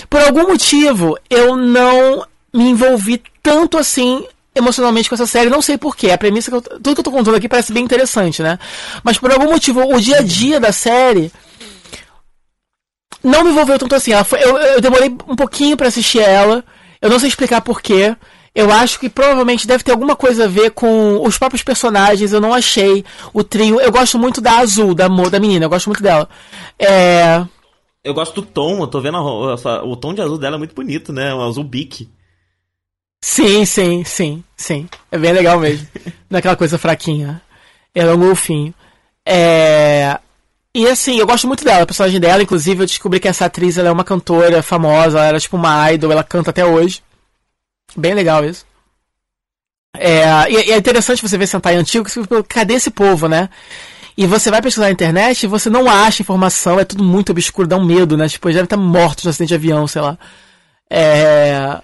Por 0.09 0.19
algum 0.21 0.47
motivo, 0.47 1.17
eu 1.29 1.55
não 1.55 2.25
me 2.53 2.69
envolvi 2.69 3.21
tanto 3.41 3.77
assim 3.77 4.25
emocionalmente 4.55 5.09
com 5.09 5.15
essa 5.15 5.25
série. 5.25 5.49
Não 5.49 5.61
sei 5.61 5.77
porquê. 5.77 6.11
A 6.11 6.17
premissa 6.17 6.51
que 6.51 6.57
eu, 6.57 6.61
tudo 6.61 6.93
que 6.93 6.99
eu 6.99 7.03
tô 7.03 7.11
contando 7.11 7.35
aqui 7.35 7.49
parece 7.49 7.73
bem 7.73 7.83
interessante, 7.83 8.41
né? 8.41 8.59
Mas 9.03 9.17
por 9.17 9.31
algum 9.31 9.51
motivo, 9.51 9.81
o 9.81 9.99
dia 9.99 10.17
a 10.17 10.21
dia 10.21 10.59
da 10.59 10.71
série 10.71 11.31
não 13.23 13.43
me 13.43 13.51
envolveu 13.51 13.79
tanto 13.79 13.95
assim. 13.95 14.11
Foi, 14.23 14.43
eu, 14.43 14.57
eu 14.57 14.81
demorei 14.81 15.09
um 15.27 15.35
pouquinho 15.35 15.77
pra 15.77 15.87
assistir 15.87 16.19
ela. 16.19 16.63
Eu 17.01 17.09
não 17.09 17.19
sei 17.19 17.29
explicar 17.29 17.61
porquê. 17.61 18.15
Eu 18.55 18.71
acho 18.71 18.99
que 18.99 19.09
provavelmente 19.09 19.65
deve 19.65 19.83
ter 19.83 19.91
alguma 19.91 20.15
coisa 20.15 20.45
a 20.45 20.47
ver 20.47 20.71
com 20.71 21.25
os 21.25 21.37
próprios 21.37 21.63
personagens. 21.63 22.31
Eu 22.31 22.41
não 22.41 22.53
achei 22.53 23.03
o 23.33 23.43
trio. 23.43 23.81
Eu 23.81 23.91
gosto 23.91 24.19
muito 24.19 24.39
da 24.39 24.59
Azul, 24.59 24.93
da, 24.93 25.07
da 25.07 25.39
menina. 25.39 25.65
Eu 25.65 25.69
gosto 25.69 25.87
muito 25.87 26.03
dela. 26.03 26.29
É. 26.77 27.43
Eu 28.03 28.13
gosto 28.13 28.35
do 28.35 28.41
tom, 28.41 28.81
eu 28.81 28.87
tô 28.87 28.99
vendo 28.99 29.17
a, 29.17 29.69
a, 29.69 29.83
o 29.85 29.95
tom 29.95 30.13
de 30.13 30.21
azul 30.21 30.37
dela 30.37 30.57
é 30.57 30.59
muito 30.59 30.75
bonito, 30.75 31.13
né? 31.13 31.33
O 31.33 31.41
azul 31.41 31.63
bique. 31.63 32.09
Sim, 33.25 33.63
sim, 33.63 34.03
sim, 34.03 34.43
sim. 34.57 34.89
É 35.09 35.17
bem 35.17 35.31
legal 35.31 35.57
mesmo. 35.57 35.87
Não 36.29 36.35
é 36.35 36.39
aquela 36.39 36.57
coisa 36.57 36.77
fraquinha. 36.77 37.41
Ela 37.95 38.11
é 38.11 38.13
um 38.13 38.19
golfinho. 38.19 38.73
É. 39.25 40.19
E 40.75 40.85
assim, 40.89 41.19
eu 41.19 41.25
gosto 41.25 41.47
muito 41.47 41.63
dela, 41.63 41.83
a 41.83 41.85
personagem 41.85 42.19
dela. 42.19 42.43
Inclusive, 42.43 42.83
eu 42.83 42.85
descobri 42.85 43.21
que 43.21 43.27
essa 43.29 43.45
atriz 43.45 43.77
ela 43.77 43.87
é 43.87 43.91
uma 43.93 44.03
cantora 44.03 44.61
famosa, 44.61 45.19
ela 45.19 45.27
era 45.27 45.39
tipo 45.39 45.55
uma 45.55 45.89
idol, 45.93 46.11
ela 46.11 46.23
canta 46.23 46.49
até 46.49 46.65
hoje. 46.65 47.01
Bem 47.95 48.13
legal 48.13 48.43
isso. 48.43 48.65
É, 49.95 50.25
e 50.51 50.71
é 50.73 50.77
interessante 50.77 51.21
você 51.21 51.37
ver 51.37 51.47
Sentai 51.47 51.75
antigo, 51.75 52.05
cadê 52.49 52.73
esse 52.73 52.91
povo, 52.91 53.29
né? 53.29 53.49
E 54.17 54.27
você 54.27 54.51
vai 54.51 54.61
pesquisar 54.61 54.87
na 54.87 54.91
internet 54.91 55.43
e 55.43 55.47
você 55.47 55.69
não 55.69 55.89
acha 55.89 56.21
informação, 56.21 56.77
é 56.77 56.83
tudo 56.83 57.05
muito 57.05 57.31
obscuro, 57.31 57.69
dá 57.69 57.77
um 57.77 57.85
medo, 57.85 58.17
né? 58.17 58.27
Tipo, 58.27 58.49
deve 58.49 58.65
estar 58.65 58.75
morto 58.75 59.23
no 59.23 59.29
acidente 59.29 59.49
de 59.49 59.55
avião, 59.55 59.87
sei 59.87 60.01
lá. 60.01 60.17
É. 60.89 61.81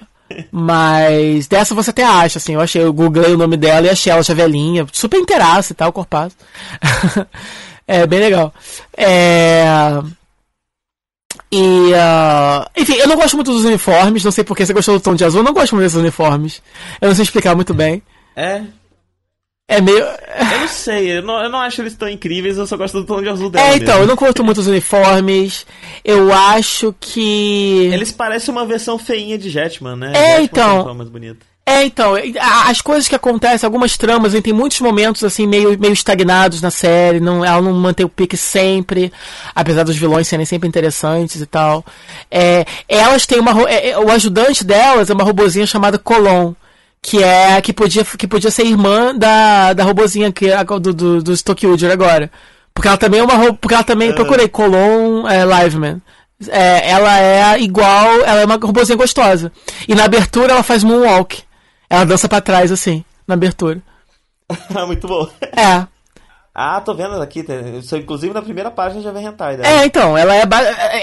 Mas 0.52 1.48
dessa 1.48 1.76
você 1.76 1.90
até 1.90 2.04
acha, 2.04 2.38
assim, 2.38 2.54
eu 2.54 2.62
achei, 2.62 2.82
eu 2.82 2.94
googlei 2.94 3.34
o 3.34 3.38
nome 3.38 3.58
dela 3.58 3.88
e 3.88 3.90
achei 3.90 4.12
ela 4.12 4.22
velhinha, 4.22 4.86
super 4.92 5.20
inteiraça 5.20 5.74
e 5.74 5.76
tal, 5.76 5.92
corpado. 5.92 6.34
é 7.88 8.06
bem 8.06 8.20
legal. 8.20 8.54
É. 8.96 9.64
E. 11.52 11.92
Uh... 11.92 12.70
Enfim, 12.78 12.94
eu 12.94 13.08
não 13.08 13.16
gosto 13.16 13.36
muito 13.36 13.52
dos 13.52 13.66
uniformes, 13.66 14.24
não 14.24 14.32
sei 14.32 14.44
porque 14.44 14.66
você 14.66 14.74
gostou 14.74 14.98
do 14.98 15.02
tom 15.02 15.16
de 15.16 15.26
azul, 15.26 15.42
eu 15.42 15.46
não 15.46 15.54
gosto 15.54 15.74
muito 15.76 15.86
desses 15.86 16.00
uniformes. 16.00 16.62
Eu 17.02 17.10
não 17.10 17.16
sei 17.16 17.24
explicar 17.24 17.56
muito 17.56 17.74
bem. 17.74 18.04
É, 18.36 18.62
é 19.70 19.80
meio. 19.80 20.00
Eu 20.00 20.60
não 20.62 20.68
sei, 20.68 21.18
eu 21.18 21.22
não, 21.22 21.44
eu 21.44 21.50
não 21.50 21.60
acho 21.60 21.80
eles 21.80 21.96
tão 21.96 22.10
incríveis, 22.10 22.58
eu 22.58 22.66
só 22.66 22.76
gosto 22.76 23.00
do 23.00 23.06
tom 23.06 23.22
de 23.22 23.30
azul 23.30 23.52
dela. 23.52 23.68
É, 23.68 23.76
então, 23.76 23.86
mesmo. 23.86 24.02
eu 24.02 24.08
não 24.08 24.16
curto 24.16 24.44
muito 24.44 24.60
os 24.60 24.66
uniformes. 24.66 25.64
Eu 26.04 26.34
acho 26.34 26.94
que. 27.00 27.88
Eles 27.94 28.12
parecem 28.12 28.52
uma 28.52 28.66
versão 28.66 28.98
feinha 28.98 29.38
de 29.38 29.48
Jetman, 29.48 29.96
né? 29.96 30.12
É, 30.16 30.42
Jetman 30.42 30.44
então. 30.44 30.96
Mais 30.96 31.08
bonito. 31.08 31.46
É, 31.64 31.84
então, 31.84 32.16
as 32.66 32.82
coisas 32.82 33.08
que 33.08 33.14
acontecem, 33.14 33.68
algumas 33.68 33.96
tramas, 33.96 34.34
tem 34.42 34.52
muitos 34.52 34.82
momentos 34.82 35.24
assim 35.24 35.46
meio, 35.46 35.78
meio 35.78 35.94
estagnados 35.94 36.64
na 36.64 36.72
série, 36.72 37.20
não, 37.20 37.46
ela 37.46 37.62
não 37.62 37.74
mantém 37.74 38.04
o 38.04 38.10
pique 38.10 38.36
sempre, 38.36 39.14
apesar 39.54 39.84
dos 39.84 39.96
vilões 39.96 40.28
serem 40.28 40.48
sempre 40.48 40.68
interessantes 40.68 41.42
e 41.42 41.46
tal. 41.46 41.86
É, 42.32 42.66
elas 42.88 43.28
têm 43.28 43.40
uma. 43.40 43.52
É, 43.70 43.96
o 44.00 44.10
ajudante 44.10 44.64
delas 44.64 45.12
é 45.12 45.14
uma 45.14 45.24
robozinha 45.24 45.68
chamada 45.68 46.00
Colon 46.00 46.56
que 47.02 47.24
é 47.24 47.62
que 47.62 47.74
podia 47.74 48.04
que 48.04 48.28
podia 48.28 48.52
ser 48.52 48.66
irmã 48.66 49.16
da 49.16 49.74
da 49.74 49.84
robozinha 49.84 50.32
que 50.32 50.48
do 50.82 50.94
do, 50.94 51.24
do 51.24 51.38
Stokyoger 51.38 51.92
agora. 51.92 52.32
Porque 52.74 52.88
ela 52.88 52.98
também 52.98 53.20
é 53.20 53.24
uma 53.24 53.54
porque 53.54 53.74
ela 53.74 53.84
também 53.84 54.10
é. 54.10 54.14
procurei 54.14 54.48
Colon 54.48 55.28
é, 55.28 55.44
Liveman. 55.46 56.02
É, 56.48 56.90
ela 56.90 57.20
é 57.20 57.60
igual, 57.60 58.22
ela 58.22 58.42
é 58.42 58.46
uma 58.46 58.56
robozinha 58.56 58.98
gostosa. 58.98 59.52
E 59.88 59.94
na 59.94 60.06
abertura 60.06 60.54
ela 60.54 60.64
faz 60.64 60.84
moonwalk. 60.84 61.44
Ela 61.90 62.06
dança 62.06 62.30
para 62.30 62.42
trás 62.42 62.72
assim, 62.72 63.04
na 63.28 63.34
abertura. 63.34 63.82
Muito 64.88 65.08
bom. 65.08 65.28
É. 65.42 65.86
Ah, 66.54 66.82
tô 66.82 66.94
vendo 66.94 67.22
aqui, 67.22 67.46
isso, 67.78 67.96
inclusive 67.96 68.34
na 68.34 68.42
primeira 68.42 68.70
página 68.70 69.02
já 69.02 69.12
vem 69.12 69.26
hentai 69.26 69.56
dela. 69.56 69.68
É, 69.68 69.86
então, 69.86 70.18
ela 70.18 70.36
é 70.36 70.42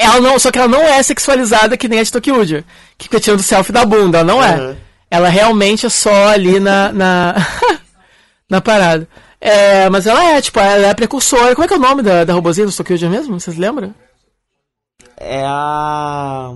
ela 0.00 0.20
não, 0.20 0.39
só 0.39 0.50
que 0.50 0.58
ela 0.58 0.68
não 0.68 0.83
é 0.83 1.02
sexualizada 1.02 1.76
que 1.78 1.89
nem 1.89 2.00
a 2.00 2.02
de 2.02 2.12
Tokyo 2.12 2.44
que 2.99 3.05
fica 3.05 3.20
tirando 3.20 3.42
selfie 3.42 3.73
da 3.73 3.86
bunda, 3.86 4.18
ela 4.18 4.26
não 4.26 4.42
é. 4.42 4.76
Ela 5.10 5.28
realmente 5.28 5.86
é 5.86 5.89
só 5.89 6.28
ali 6.28 6.59
na. 6.60 6.93
na, 6.93 7.35
na 8.49 8.60
parada. 8.60 9.09
É, 9.41 9.89
mas 9.91 10.07
ela 10.07 10.23
é, 10.25 10.41
tipo, 10.41 10.59
ela 10.59 10.86
é 10.86 10.91
a 10.91 10.94
precursora. 10.94 11.55
Como 11.55 11.65
é 11.65 11.68
que 11.68 11.75
é 11.75 11.76
o 11.76 11.81
nome 11.81 12.02
da, 12.02 12.25
da 12.25 12.33
robozinha 12.33 12.67
do 12.67 12.73
Tokyo 12.73 13.10
mesmo? 13.10 13.39
Vocês 13.39 13.57
lembram? 13.57 13.94
É 15.17 15.44
a. 15.47 16.52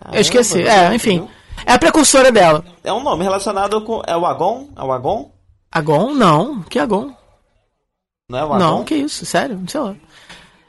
Caramba, 0.00 0.16
Eu 0.16 0.20
esqueci. 0.20 0.62
É, 0.62 0.94
enfim. 0.94 1.28
É 1.64 1.72
a 1.72 1.78
precursora 1.78 2.32
dela. 2.32 2.64
É 2.82 2.92
um 2.92 3.02
nome 3.02 3.22
relacionado 3.22 3.80
com. 3.82 4.02
É 4.06 4.16
o 4.16 4.26
Agon? 4.26 4.68
É 4.76 4.82
o 4.82 4.92
Agon? 4.92 5.30
Agon? 5.70 6.12
Não. 6.12 6.62
Que 6.62 6.78
Agon? 6.78 7.14
Não 8.28 8.38
é 8.38 8.44
o 8.44 8.52
Agon? 8.52 8.58
Não, 8.58 8.84
que 8.84 8.94
isso, 8.94 9.24
sério, 9.24 9.56
não 9.56 9.68
sei 9.68 9.80
lá. 9.80 9.94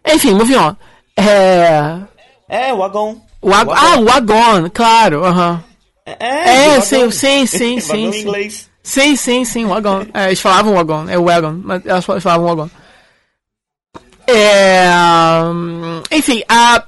Enfim, 0.05 0.33
moving 0.33 0.55
on. 0.55 0.75
É. 1.17 1.99
É, 2.47 2.73
o 2.73 2.83
Agon. 2.83 3.17
O, 3.41 3.53
Ag... 3.53 3.71
Ah, 3.71 3.99
o 3.99 4.09
Agon, 4.09 4.69
claro, 4.69 5.25
aham. 5.25 5.53
Uh 5.53 5.57
-huh. 5.57 5.72
É, 6.05 6.75
é 6.75 6.81
sim, 6.81 7.09
sim, 7.11 7.45
sim, 7.45 7.79
sim. 7.79 8.11
sim. 8.11 8.19
inglês. 8.21 8.69
Sim, 8.81 9.15
sim, 9.15 9.45
sim, 9.45 9.65
wagon. 9.65 10.05
É, 10.13 10.25
eles 10.25 10.41
falavam 10.41 10.73
wagon, 10.73 11.05
é 11.07 11.17
wagon, 11.17 11.61
mas 11.63 11.85
elas 11.85 12.03
falavam 12.03 12.47
wagon. 12.47 12.69
É, 14.27 14.85
enfim, 16.11 16.43
a, 16.47 16.83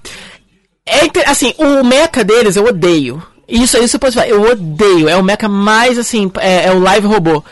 é, 0.85 1.29
assim, 1.29 1.53
o 1.57 1.83
mecha 1.83 2.23
deles 2.23 2.55
eu 2.55 2.65
odeio. 2.65 3.23
Isso, 3.47 3.77
isso 3.77 3.97
pode 3.99 4.15
falar, 4.15 4.27
eu 4.27 4.41
odeio. 4.41 5.07
É 5.07 5.15
o 5.15 5.23
mecha 5.23 5.47
mais, 5.47 5.97
assim, 5.97 6.29
é, 6.39 6.65
é, 6.65 6.71
o 6.71 6.79
live 6.79 7.07
robô. 7.07 7.43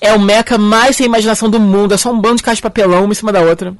É 0.00 0.14
o 0.14 0.20
mecha 0.20 0.56
mais 0.56 0.96
sem 0.96 1.06
imaginação 1.06 1.50
do 1.50 1.60
mundo. 1.60 1.92
É 1.92 1.98
só 1.98 2.10
um 2.10 2.20
bando 2.20 2.36
de 2.36 2.42
caixa 2.42 2.56
de 2.56 2.62
papelão 2.62 3.04
uma 3.04 3.12
em 3.12 3.16
cima 3.16 3.32
da 3.32 3.40
outra 3.40 3.74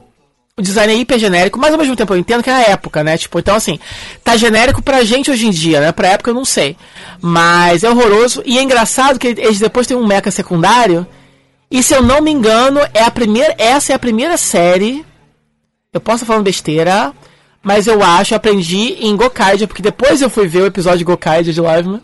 o 0.60 0.62
design 0.62 0.92
é 0.92 0.97
hiper 0.97 1.18
genérico, 1.18 1.58
mas 1.58 1.72
ao 1.72 1.78
mesmo 1.78 1.97
tempo 1.97 2.14
eu 2.14 2.18
entendo 2.18 2.42
que 2.42 2.50
é 2.50 2.52
a 2.52 2.70
época, 2.70 3.02
né? 3.02 3.18
Tipo, 3.18 3.39
então 3.39 3.56
assim, 3.56 3.78
tá 4.22 4.36
genérico 4.36 4.82
pra 4.82 5.02
gente 5.02 5.30
hoje 5.30 5.47
em 5.47 5.50
dia, 5.50 5.80
né? 5.80 5.92
Pra 5.92 6.08
época 6.08 6.30
eu 6.30 6.34
não 6.34 6.44
sei. 6.44 6.76
Mas 7.20 7.82
é 7.82 7.90
horroroso 7.90 8.42
e 8.47 8.58
é 8.58 8.62
engraçado 8.62 9.18
que 9.18 9.26
eles 9.28 9.58
depois 9.58 9.86
têm 9.86 9.97
um 9.97 10.06
mecha 10.06 10.30
secundário. 10.30 11.06
E 11.70 11.82
se 11.82 11.94
eu 11.94 12.02
não 12.02 12.20
me 12.20 12.30
engano, 12.30 12.80
é 12.92 13.02
a 13.02 13.10
primeira, 13.10 13.55
essa 13.58 13.92
é 13.92 13.97
a 13.97 13.98
primeira 13.98 14.36
série. 14.36 15.05
Eu 15.92 16.00
posso 16.00 16.24
falando 16.24 16.44
besteira, 16.44 17.12
mas 17.62 17.86
eu 17.86 18.02
acho, 18.02 18.34
eu 18.34 18.36
aprendi 18.36 18.97
em 19.00 19.16
Gokaidia, 19.16 19.66
porque 19.66 19.82
depois 19.82 20.20
eu 20.20 20.30
fui 20.30 20.47
ver 20.47 20.62
o 20.62 20.66
episódio 20.66 20.98
de 20.98 21.05
Gokaidia 21.05 21.52
de 21.52 21.60
Liveman. 21.60 22.00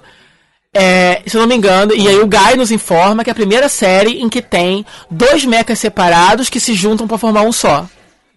É, 0.72 1.22
se 1.26 1.36
eu 1.36 1.40
não 1.40 1.48
me 1.48 1.56
engano, 1.56 1.94
e 1.94 2.06
aí 2.06 2.18
o 2.18 2.26
Guy 2.26 2.56
nos 2.56 2.70
informa 2.70 3.24
que 3.24 3.30
é 3.30 3.32
a 3.32 3.34
primeira 3.34 3.68
série 3.68 4.20
em 4.20 4.28
que 4.28 4.42
tem 4.42 4.84
dois 5.10 5.44
mechas 5.44 5.78
separados 5.78 6.50
que 6.50 6.60
se 6.60 6.74
juntam 6.74 7.08
para 7.08 7.16
formar 7.16 7.42
um 7.42 7.52
só. 7.52 7.88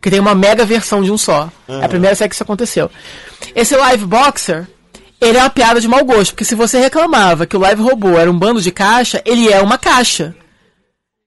Que 0.01 0.09
tem 0.09 0.19
uma 0.19 0.35
mega 0.35 0.65
versão 0.65 1.03
de 1.03 1.11
um 1.11 1.17
só. 1.17 1.49
Uhum. 1.67 1.81
É 1.81 1.85
a 1.85 1.89
primeira 1.89 2.15
série 2.15 2.29
que 2.29 2.35
isso 2.35 2.43
aconteceu. 2.43 2.89
Esse 3.55 3.75
Live 3.75 4.05
Boxer, 4.05 4.67
ele 5.19 5.37
é 5.37 5.41
uma 5.41 5.49
piada 5.49 5.81
de 5.81 5.87
mau 5.87 6.03
gosto, 6.05 6.31
porque 6.31 6.45
se 6.45 6.55
você 6.55 6.79
reclamava 6.79 7.45
que 7.45 7.57
o 7.57 7.59
Live 7.59 7.81
Robô 7.81 8.17
era 8.17 8.31
um 8.31 8.37
bando 8.37 8.61
de 8.61 8.71
caixa, 8.71 9.21
ele 9.25 9.51
é 9.51 9.61
uma 9.61 9.77
caixa. 9.77 10.35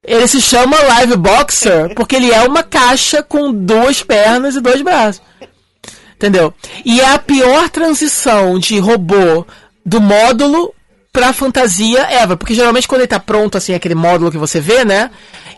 Ele 0.05 0.26
se 0.26 0.41
chama 0.41 0.76
Live 0.76 1.17
Boxer 1.17 1.94
porque 1.94 2.17
ele 2.17 2.33
é 2.33 2.42
uma 2.42 2.62
caixa 2.62 3.23
com 3.23 3.52
duas 3.52 4.02
pernas 4.02 4.57
e 4.57 4.60
dois 4.60 4.83
braços. 4.83 5.23
Entendeu? 6.17 6.52
E 6.84 7.01
é 7.01 7.12
a 7.12 7.18
pior 7.18 7.68
transição 7.68 8.59
de 8.59 8.78
robô 8.78 9.47
do 9.84 10.01
módulo 10.01 10.75
pra 11.13 11.33
fantasia 11.33 12.01
ever. 12.23 12.37
Porque 12.37 12.55
geralmente 12.55 12.89
quando 12.89 13.03
ele 13.03 13.09
tá 13.09 13.21
pronto, 13.21 13.59
assim, 13.59 13.75
aquele 13.75 13.95
módulo 13.95 14.31
que 14.31 14.39
você 14.39 14.61
vê, 14.61 14.85
né? 14.85 15.11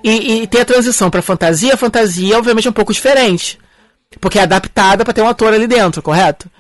E, 0.03 0.43
e 0.43 0.47
tem 0.47 0.61
a 0.61 0.65
transição 0.65 1.09
para 1.09 1.23
fantasia. 1.23 1.75
A 1.75 1.79
fantasia, 1.79 2.37
obviamente, 2.37 2.67
é 2.67 2.71
um 2.71 2.75
pouco 2.75 2.93
diferente. 2.93 3.59
Porque 4.21 4.39
é 4.39 4.43
adaptada 4.43 5.05
para 5.05 5.15
ter 5.15 5.23
um 5.23 5.29
ator 5.29 5.53
ali 5.53 5.67
dentro, 5.67 6.03
correto? 6.03 6.51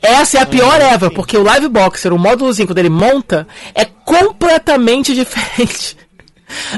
Essa 0.00 0.38
é 0.38 0.40
a 0.40 0.46
pior 0.46 0.80
ever, 0.80 1.10
porque 1.10 1.36
o 1.36 1.42
Live 1.42 1.68
Boxer, 1.68 2.12
o 2.12 2.18
módulozinho, 2.18 2.66
quando 2.66 2.78
ele 2.78 2.88
monta, 2.88 3.46
é 3.74 3.84
completamente 3.84 5.12
diferente 5.14 5.96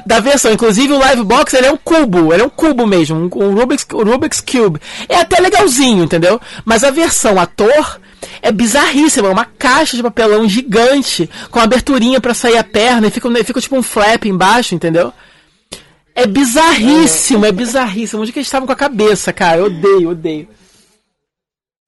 da 0.05 0.21
versão. 0.21 0.53
Inclusive 0.53 0.93
o 0.93 0.99
Live 0.99 1.23
Boxer 1.25 1.65
é 1.65 1.71
um 1.71 1.77
cubo, 1.77 2.33
ele 2.33 2.43
é 2.43 2.47
um 2.47 2.51
cubo 2.51 2.87
mesmo, 2.87 3.17
um, 3.17 3.45
um 3.45 3.55
Rubik's, 3.55 3.87
um 3.93 4.05
Rubik's 4.05 4.41
Cube. 4.41 4.81
É 5.09 5.17
até 5.17 5.41
legalzinho, 5.41 6.05
entendeu? 6.05 6.41
Mas 6.65 6.85
a 6.85 6.91
versão 6.91 7.39
ator 7.39 8.01
é 8.43 8.53
bizarríssima, 8.53 9.29
é 9.29 9.33
uma 9.33 9.45
caixa 9.45 9.97
de 9.97 10.03
papelão 10.03 10.49
gigante, 10.49 11.29
com 11.51 11.61
aberturinha 11.61 12.21
para 12.21 12.35
sair 12.35 12.57
a 12.57 12.65
perna 12.65 13.07
e 13.09 13.11
fica, 13.11 13.29
fica 13.45 13.61
tipo 13.61 13.77
um 13.77 13.83
flap 13.83 14.25
embaixo, 14.25 14.75
entendeu? 14.75 15.13
É 16.15 16.27
bizarríssimo, 16.27 17.45
é 17.45 17.53
bizarríssimo. 17.53 18.23
Onde 18.23 18.33
que 18.33 18.39
eles 18.39 18.47
estavam 18.47 18.67
com 18.67 18.73
a 18.73 18.77
cabeça, 18.77 19.33
cara? 19.33 19.59
Eu 19.59 19.67
odeio, 19.67 20.11
odeio. 20.11 20.49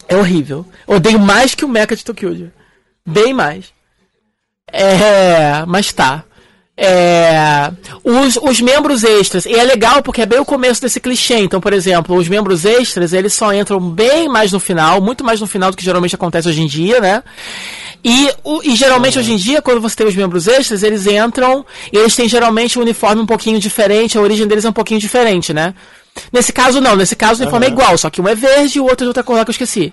É 0.06 0.16
horrível. 0.16 0.66
Odeio 0.86 1.18
mais 1.18 1.54
que 1.54 1.64
o 1.64 1.68
Mecha 1.68 1.96
de 1.96 2.04
Tokyo. 2.04 2.52
Bem 3.06 3.32
mais. 3.32 3.72
É. 4.70 5.64
Mas 5.66 5.92
tá. 5.94 6.24
É, 6.80 7.72
os, 8.04 8.36
os 8.36 8.60
membros 8.60 9.02
extras, 9.02 9.44
e 9.46 9.52
é 9.52 9.64
legal 9.64 10.00
porque 10.00 10.22
é 10.22 10.26
bem 10.26 10.38
o 10.38 10.44
começo 10.44 10.80
desse 10.80 11.00
clichê. 11.00 11.38
Então, 11.38 11.60
por 11.60 11.72
exemplo, 11.72 12.14
os 12.14 12.28
membros 12.28 12.64
extras, 12.64 13.12
eles 13.12 13.34
só 13.34 13.52
entram 13.52 13.80
bem 13.80 14.28
mais 14.28 14.52
no 14.52 14.60
final, 14.60 15.00
muito 15.00 15.24
mais 15.24 15.40
no 15.40 15.46
final 15.48 15.72
do 15.72 15.76
que 15.76 15.84
geralmente 15.84 16.14
acontece 16.14 16.48
hoje 16.48 16.62
em 16.62 16.68
dia, 16.68 17.00
né? 17.00 17.24
E, 18.04 18.30
o, 18.44 18.62
e 18.62 18.76
geralmente 18.76 19.16
uhum. 19.16 19.24
hoje 19.24 19.32
em 19.32 19.36
dia, 19.36 19.60
quando 19.60 19.80
você 19.80 19.96
tem 19.96 20.06
os 20.06 20.14
membros 20.14 20.46
extras, 20.46 20.84
eles 20.84 21.04
entram 21.08 21.66
e 21.92 21.96
eles 21.96 22.14
têm 22.14 22.28
geralmente 22.28 22.78
um 22.78 22.82
uniforme 22.82 23.20
um 23.20 23.26
pouquinho 23.26 23.58
diferente, 23.58 24.16
a 24.16 24.20
origem 24.20 24.46
deles 24.46 24.64
é 24.64 24.70
um 24.70 24.72
pouquinho 24.72 25.00
diferente, 25.00 25.52
né? 25.52 25.74
Nesse 26.32 26.52
caso 26.52 26.80
não, 26.80 26.94
nesse 26.94 27.16
caso 27.16 27.40
o 27.40 27.42
uniforme 27.42 27.66
uhum. 27.66 27.72
é 27.72 27.74
igual, 27.74 27.98
só 27.98 28.08
que 28.08 28.20
um 28.20 28.28
é 28.28 28.36
verde 28.36 28.78
e 28.78 28.80
o 28.80 28.84
outro 28.84 29.02
é 29.02 29.06
de 29.06 29.08
outra 29.08 29.24
cor 29.24 29.36
lá 29.36 29.44
que 29.44 29.50
eu 29.50 29.52
esqueci. 29.52 29.92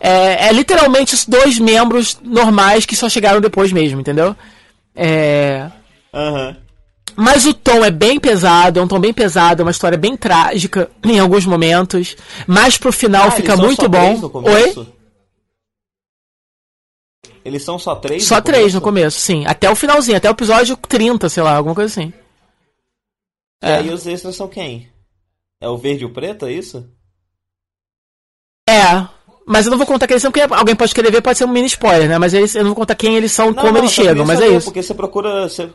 É, 0.00 0.48
é 0.48 0.52
literalmente 0.52 1.14
os 1.14 1.24
dois 1.24 1.60
membros 1.60 2.18
normais 2.24 2.84
que 2.84 2.96
só 2.96 3.08
chegaram 3.08 3.40
depois 3.40 3.70
mesmo, 3.70 4.00
entendeu? 4.00 4.34
É. 4.96 5.70
Aham. 6.14 6.56
Mas 7.16 7.44
o 7.46 7.54
tom 7.54 7.84
é 7.84 7.90
bem 7.90 8.18
pesado, 8.18 8.80
é 8.80 8.82
um 8.82 8.88
tom 8.88 8.98
bem 8.98 9.12
pesado, 9.12 9.62
é 9.62 9.64
uma 9.64 9.70
história 9.70 9.96
bem 9.98 10.16
trágica 10.16 10.90
em 11.04 11.18
alguns 11.18 11.44
momentos. 11.46 12.16
Mas 12.46 12.76
pro 12.78 12.92
final 12.92 13.28
Ah, 13.28 13.30
fica 13.30 13.52
eles 13.52 13.64
muito 13.64 13.88
bom. 13.88 14.16
no 14.18 14.30
começo? 14.30 14.80
Oi? 14.80 14.94
Eles 17.44 17.62
são 17.62 17.78
só 17.78 17.94
três? 17.94 18.24
Só 18.24 18.36
no 18.36 18.42
três 18.42 18.72
no 18.74 18.80
começo? 18.80 19.16
começo, 19.16 19.20
sim. 19.20 19.44
Até 19.46 19.70
o 19.70 19.76
finalzinho, 19.76 20.16
até 20.16 20.28
o 20.28 20.32
episódio 20.32 20.76
30, 20.76 21.28
sei 21.28 21.42
lá, 21.42 21.54
alguma 21.56 21.74
coisa 21.74 21.92
assim. 21.92 22.12
E 23.62 23.66
aí 23.66 23.90
os 23.90 24.06
extras 24.06 24.34
são 24.34 24.48
quem? 24.48 24.88
É 25.60 25.68
o 25.68 25.76
verde 25.76 26.02
e 26.02 26.06
o 26.06 26.10
preto, 26.12 26.46
é 26.46 26.52
isso? 26.52 26.88
É. 28.68 29.06
Mas 29.46 29.66
eu 29.66 29.70
não 29.70 29.78
vou 29.78 29.86
contar 29.86 30.06
quem 30.06 30.14
eles 30.14 30.22
são, 30.22 30.32
porque 30.32 30.52
alguém 30.54 30.74
pode 30.74 30.94
querer 30.94 31.12
ver, 31.12 31.20
pode 31.20 31.36
ser 31.36 31.44
um 31.44 31.48
mini 31.48 31.66
spoiler, 31.66 32.08
né? 32.08 32.18
Mas 32.18 32.32
eles, 32.32 32.54
eu 32.54 32.62
não 32.62 32.70
vou 32.70 32.76
contar 32.76 32.94
quem 32.94 33.14
eles 33.16 33.30
são, 33.30 33.52
como 33.52 33.76
eles 33.76 33.90
só 33.90 33.96
queria 33.96 34.10
chegam, 34.12 34.26
mas 34.26 34.38
saber, 34.38 34.52
é 34.52 34.56
isso. 34.56 34.64
Porque 34.64 34.82
você 34.82 34.94
procura. 34.94 35.48
Você, 35.48 35.70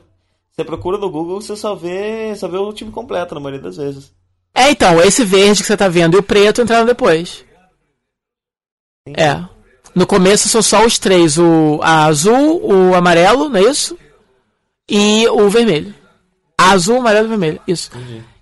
você 0.60 0.66
procura 0.66 0.98
no 0.98 1.10
Google, 1.10 1.42
você 1.42 1.56
só 1.56 1.74
vê, 1.74 2.36
só 2.36 2.48
vê 2.48 2.58
o 2.58 2.74
time 2.74 2.92
completo 2.92 3.34
na 3.34 3.42
maioria 3.42 3.62
das 3.64 3.78
vezes. 3.78 4.12
É, 4.54 4.70
então, 4.72 5.02
esse 5.02 5.24
verde 5.24 5.62
que 5.62 5.68
você 5.68 5.78
tá 5.78 5.88
vendo 5.88 6.16
e 6.16 6.20
o 6.20 6.24
preto 6.24 6.62
entraram 6.62 6.86
depois. 6.86 7.46
É. 9.08 9.42
No 9.96 10.06
começo 10.06 10.50
são 10.50 10.62
só 10.62 10.86
os 10.86 11.00
três, 11.00 11.38
o 11.38 11.80
a 11.82 12.06
azul, 12.06 12.62
o 12.64 12.94
amarelo, 12.94 13.48
não 13.48 13.58
é 13.58 13.64
isso? 13.64 13.98
E 14.90 15.28
o 15.30 15.50
vermelho. 15.50 15.94
Azul, 16.58 16.98
amarelo 16.98 17.28
e 17.28 17.30
vermelho, 17.30 17.62
isso. 17.66 17.90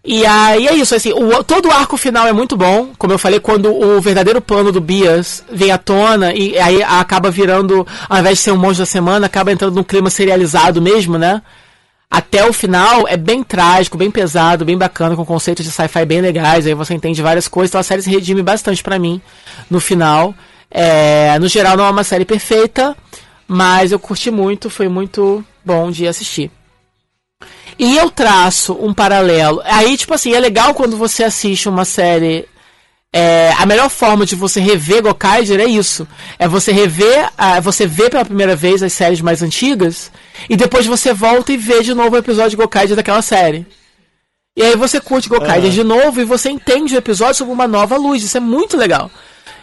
E 0.03 0.25
aí 0.25 0.67
é 0.67 0.73
isso, 0.73 0.95
assim, 0.95 1.11
o, 1.13 1.43
todo 1.43 1.67
o 1.67 1.71
arco 1.71 1.97
final 1.97 2.25
é 2.25 2.33
muito 2.33 2.57
bom, 2.57 2.89
como 2.97 3.13
eu 3.13 3.19
falei, 3.19 3.39
quando 3.39 3.71
o 3.71 4.01
verdadeiro 4.01 4.41
plano 4.41 4.71
do 4.71 4.81
Bias 4.81 5.43
vem 5.51 5.69
à 5.69 5.77
tona 5.77 6.33
e 6.33 6.57
aí 6.57 6.81
acaba 6.81 7.29
virando, 7.29 7.85
ao 8.09 8.19
invés 8.19 8.37
de 8.37 8.43
ser 8.45 8.51
um 8.51 8.57
monstro 8.57 8.83
da 8.83 8.85
semana, 8.85 9.27
acaba 9.27 9.51
entrando 9.51 9.75
num 9.75 9.83
clima 9.83 10.09
serializado 10.09 10.81
mesmo, 10.81 11.17
né? 11.17 11.43
Até 12.09 12.47
o 12.47 12.53
final 12.53 13.05
é 13.07 13.17
bem 13.17 13.43
trágico, 13.43 13.97
bem 13.97 14.09
pesado, 14.09 14.63
bem 14.63 14.77
bacana, 14.77 15.15
com 15.15 15.25
conceitos 15.25 15.65
de 15.65 15.71
sci-fi 15.71 16.05
bem 16.05 16.21
legais, 16.21 16.65
aí 16.65 16.73
você 16.73 16.93
entende 16.93 17.21
várias 17.21 17.47
coisas, 17.47 17.71
então 17.71 17.81
a 17.81 17.83
série 17.83 18.01
se 18.01 18.09
redime 18.09 18.41
bastante 18.41 18.81
pra 18.81 18.97
mim 18.97 19.21
no 19.69 19.79
final. 19.79 20.33
É, 20.71 21.37
no 21.39 21.47
geral 21.47 21.75
não 21.75 21.85
é 21.85 21.89
uma 21.89 22.03
série 22.03 22.25
perfeita, 22.25 22.95
mas 23.47 23.91
eu 23.91 23.99
curti 23.99 24.31
muito, 24.31 24.69
foi 24.69 24.87
muito 24.87 25.43
bom 25.63 25.91
de 25.91 26.07
assistir. 26.07 26.49
E 27.79 27.95
eu 27.97 28.09
traço 28.09 28.73
um 28.73 28.93
paralelo. 28.93 29.61
Aí, 29.63 29.95
tipo 29.97 30.13
assim, 30.13 30.33
é 30.33 30.39
legal 30.39 30.73
quando 30.73 30.97
você 30.97 31.23
assiste 31.23 31.69
uma 31.69 31.85
série. 31.85 32.47
É, 33.13 33.51
a 33.57 33.65
melhor 33.65 33.89
forma 33.89 34.25
de 34.25 34.35
você 34.35 34.59
rever 34.59 35.01
Gokaiger 35.01 35.59
é 35.59 35.65
isso. 35.65 36.07
É 36.37 36.47
você 36.47 36.71
rever, 36.71 37.29
você 37.63 37.87
vê 37.87 38.09
pela 38.09 38.25
primeira 38.25 38.55
vez 38.55 38.83
as 38.83 38.93
séries 38.93 39.21
mais 39.21 39.41
antigas 39.41 40.11
e 40.49 40.55
depois 40.55 40.85
você 40.85 41.13
volta 41.13 41.53
e 41.53 41.57
vê 41.57 41.81
de 41.81 41.93
novo 41.93 42.15
o 42.15 42.19
episódio 42.19 42.51
de 42.51 42.57
Gokaiger 42.57 42.95
daquela 42.95 43.21
série. 43.21 43.65
E 44.55 44.61
aí 44.63 44.75
você 44.75 44.99
curte 44.99 45.29
Gokaiger 45.29 45.65
Aham. 45.65 45.69
de 45.69 45.83
novo 45.83 46.21
e 46.21 46.25
você 46.25 46.49
entende 46.49 46.95
o 46.95 46.97
episódio 46.97 47.35
sob 47.35 47.51
uma 47.51 47.67
nova 47.67 47.95
luz. 47.95 48.23
Isso 48.23 48.37
é 48.37 48.39
muito 48.39 48.75
legal. 48.75 49.09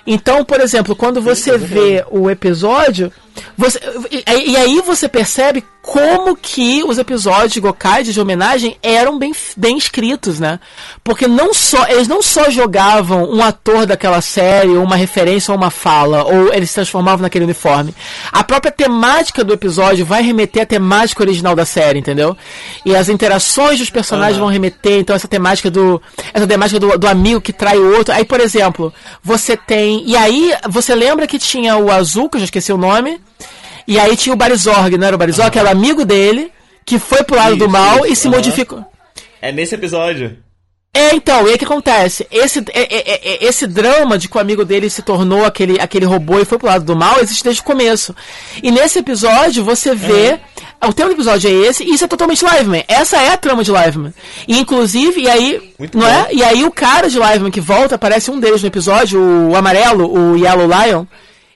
Então, 0.06 0.44
por 0.44 0.60
exemplo, 0.60 0.94
quando 0.94 1.20
você 1.20 1.56
vê 1.56 2.04
o 2.10 2.30
episódio, 2.30 3.10
você, 3.56 3.80
e, 4.10 4.52
e 4.52 4.56
aí 4.56 4.80
você 4.82 5.08
percebe 5.08 5.64
como 5.84 6.34
que 6.34 6.82
os 6.82 6.96
episódios 6.96 7.52
de 7.52 7.60
Gokaiger 7.60 8.14
de 8.14 8.18
homenagem 8.18 8.78
eram 8.82 9.18
bem, 9.18 9.32
bem 9.54 9.76
escritos, 9.76 10.40
né? 10.40 10.58
Porque 11.04 11.28
não 11.28 11.52
só 11.52 11.86
eles 11.88 12.08
não 12.08 12.22
só 12.22 12.48
jogavam 12.48 13.30
um 13.30 13.42
ator 13.44 13.84
daquela 13.84 14.22
série, 14.22 14.70
ou 14.70 14.82
uma 14.82 14.96
referência 14.96 15.52
ou 15.52 15.58
uma 15.58 15.70
fala, 15.70 16.24
ou 16.24 16.52
eles 16.54 16.70
se 16.70 16.76
transformavam 16.76 17.20
naquele 17.20 17.44
uniforme. 17.44 17.94
A 18.32 18.42
própria 18.42 18.72
temática 18.72 19.44
do 19.44 19.52
episódio 19.52 20.06
vai 20.06 20.22
remeter 20.22 20.62
à 20.62 20.66
temática 20.66 21.22
original 21.22 21.54
da 21.54 21.66
série, 21.66 21.98
entendeu? 21.98 22.34
E 22.86 22.96
as 22.96 23.10
interações 23.10 23.78
dos 23.78 23.90
personagens 23.90 24.36
Aham. 24.36 24.44
vão 24.46 24.52
remeter, 24.52 25.00
então 25.00 25.14
essa 25.14 25.28
temática 25.28 25.70
do 25.70 26.00
essa 26.32 26.46
temática 26.46 26.80
do, 26.80 26.98
do 26.98 27.06
amigo 27.06 27.42
que 27.42 27.52
trai 27.52 27.76
o 27.76 27.94
outro. 27.94 28.14
Aí, 28.14 28.24
por 28.24 28.40
exemplo, 28.40 28.92
você 29.22 29.54
tem 29.54 30.02
e 30.06 30.16
aí 30.16 30.54
você 30.66 30.94
lembra 30.94 31.26
que 31.26 31.38
tinha 31.38 31.76
o 31.76 31.92
azul, 31.92 32.30
que 32.30 32.36
eu 32.36 32.40
já 32.40 32.46
esqueci 32.46 32.72
o 32.72 32.78
nome, 32.78 33.20
e 33.86 33.98
aí 33.98 34.16
tinha 34.16 34.32
o 34.32 34.36
Barizorg, 34.36 34.96
não 34.96 35.06
era 35.06 35.16
o 35.16 35.18
Barizorg, 35.18 35.50
que 35.50 35.58
era 35.58 35.68
o 35.68 35.72
amigo 35.72 36.04
dele, 36.04 36.50
que 36.84 36.98
foi 36.98 37.22
pro 37.24 37.36
lado 37.36 37.56
do 37.56 37.64
Isso, 37.64 37.72
mal 37.72 37.96
isso, 38.04 38.12
e 38.12 38.16
se 38.16 38.28
aham. 38.28 38.36
modificou. 38.36 38.84
É 39.40 39.52
nesse 39.52 39.74
episódio. 39.74 40.38
É, 40.96 41.12
então, 41.12 41.44
e 41.44 41.48
aí 41.48 41.54
o 41.56 41.58
que 41.58 41.64
acontece? 41.64 42.24
Esse, 42.30 42.60
é- 42.72 42.82
é- 42.82 43.20
é- 43.34 43.44
esse 43.44 43.66
drama 43.66 44.16
de 44.16 44.28
que 44.28 44.36
o 44.36 44.40
amigo 44.40 44.64
dele 44.64 44.88
se 44.88 45.02
tornou 45.02 45.44
aquele, 45.44 45.80
aquele 45.80 46.06
robô 46.06 46.38
e 46.38 46.44
foi 46.44 46.56
pro 46.56 46.68
lado 46.68 46.84
do 46.84 46.94
mal 46.94 47.18
existe 47.20 47.42
desde 47.42 47.62
o 47.62 47.64
começo. 47.64 48.14
E 48.62 48.70
nesse 48.70 49.00
episódio 49.00 49.64
você 49.64 49.92
vê. 49.94 50.38
O 50.86 50.92
tema 50.92 51.08
do 51.08 51.14
episódio 51.16 51.48
é 51.50 51.66
esse, 51.68 51.82
e 51.82 51.94
isso 51.94 52.04
é 52.04 52.06
totalmente 52.06 52.44
Liveman. 52.44 52.84
Essa 52.86 53.16
é 53.20 53.30
a 53.32 53.36
trama 53.36 53.64
de 53.64 53.72
Liveman. 53.72 54.12
E 54.46 54.56
inclusive, 54.58 55.22
e 55.22 55.28
aí. 55.28 55.72
Muito 55.78 55.98
não 55.98 56.06
bom. 56.06 56.12
é? 56.12 56.28
E 56.32 56.44
aí 56.44 56.64
o 56.64 56.70
cara 56.70 57.08
de 57.10 57.18
Liveman 57.18 57.50
que 57.50 57.60
volta, 57.60 57.96
aparece 57.96 58.30
um 58.30 58.38
deles 58.38 58.60
no 58.62 58.68
episódio, 58.68 59.18
o 59.20 59.56
amarelo, 59.56 60.06
o 60.12 60.36
Yellow 60.36 60.68
Lion. 60.68 61.06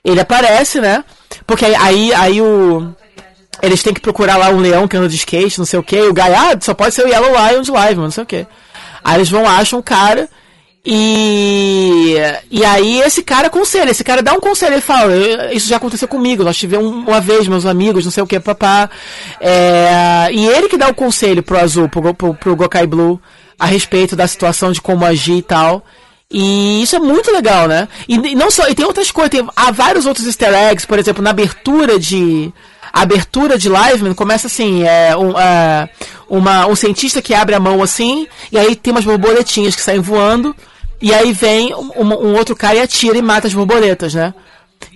Ele 0.03 0.19
aparece, 0.19 0.81
né? 0.81 1.03
Porque 1.45 1.65
aí, 1.65 2.13
aí, 2.13 2.41
o. 2.41 2.93
Eles 3.61 3.83
têm 3.83 3.93
que 3.93 3.99
procurar 3.99 4.37
lá 4.37 4.49
um 4.49 4.59
leão 4.59 4.87
que 4.87 4.95
anda 4.95 5.09
de 5.09 5.15
skate, 5.17 5.59
não 5.59 5.65
sei 5.65 5.77
o 5.79 5.83
que. 5.83 5.99
O 6.01 6.13
Guy, 6.13 6.23
ah, 6.23 6.57
só 6.61 6.73
pode 6.73 6.95
ser 6.95 7.03
o 7.05 7.09
Yellow 7.09 7.31
Lion 7.31 7.61
de 7.61 7.71
Liveman, 7.71 8.03
não 8.05 8.11
sei 8.11 8.23
o 8.23 8.25
que. 8.27 8.47
Aí 9.03 9.15
eles 9.17 9.29
vão, 9.29 9.45
acham 9.47 9.79
o 9.79 9.83
cara. 9.83 10.29
E, 10.85 12.15
e 12.49 12.63
aí 12.65 13.01
esse 13.01 13.21
cara 13.21 13.47
aconselha, 13.47 13.91
esse 13.91 14.03
cara 14.03 14.21
dá 14.23 14.33
um 14.33 14.39
conselho, 14.39 14.73
ele 14.75 14.81
fala, 14.81 15.11
"Eu- 15.11 15.51
isso 15.51 15.67
já 15.67 15.75
aconteceu 15.77 16.07
comigo, 16.07 16.43
nós 16.43 16.57
tivemos 16.57 16.87
um- 16.87 16.99
uma 17.01 17.19
vez, 17.19 17.47
meus 17.47 17.65
amigos, 17.65 18.05
não 18.05 18.11
sei 18.11 18.23
o 18.23 18.27
que, 18.27 18.39
papá. 18.39 18.89
É, 19.41 20.29
e 20.31 20.47
ele 20.47 20.69
que 20.69 20.77
dá 20.77 20.87
o 20.87 20.93
conselho 20.93 21.43
pro 21.43 21.59
Azul, 21.59 21.89
pro, 21.89 22.13
pro, 22.13 22.33
pro 22.33 22.55
Gokai 22.55 22.87
Blue, 22.87 23.19
a 23.59 23.65
respeito 23.65 24.15
da 24.15 24.25
situação 24.27 24.71
de 24.71 24.81
como 24.81 25.05
agir 25.05 25.37
e 25.37 25.41
tal. 25.41 25.83
E 26.31 26.83
isso 26.83 26.95
é 26.95 26.99
muito 26.99 27.31
legal, 27.31 27.67
né? 27.67 27.87
E, 28.07 28.13
e 28.13 28.35
não 28.35 28.51
só, 28.51 28.67
e 28.69 28.75
tem 28.75 28.85
outras 28.85 29.09
coisas, 29.09 29.31
tem, 29.31 29.47
há 29.55 29.71
vários 29.71 30.05
outros 30.05 30.27
easter 30.27 30.53
eggs, 30.53 30.85
por 30.85 30.99
exemplo, 30.99 31.23
na 31.23 31.31
abertura 31.31 31.97
de. 31.97 32.53
A 32.93 33.01
abertura 33.01 33.57
de 33.57 33.69
Liveman 33.69 34.13
começa 34.13 34.47
assim, 34.47 34.83
é 34.83 35.15
um, 35.15 35.37
é, 35.39 35.89
uma, 36.27 36.67
um 36.67 36.75
cientista 36.75 37.21
que 37.21 37.33
abre 37.33 37.55
a 37.55 37.59
mão 37.59 37.81
assim, 37.83 38.27
e 38.51 38.57
aí 38.57 38.75
tem 38.75 38.91
umas 38.91 39.05
borboletinhas 39.05 39.75
que 39.75 39.81
saem 39.81 40.01
voando, 40.01 40.55
e 41.01 41.13
aí 41.13 41.31
vem 41.31 41.73
um, 41.73 42.03
um 42.03 42.35
outro 42.35 42.55
cara 42.55 42.77
e 42.77 42.81
atira 42.81 43.17
e 43.17 43.21
mata 43.21 43.47
as 43.47 43.53
borboletas, 43.53 44.13
né? 44.13 44.33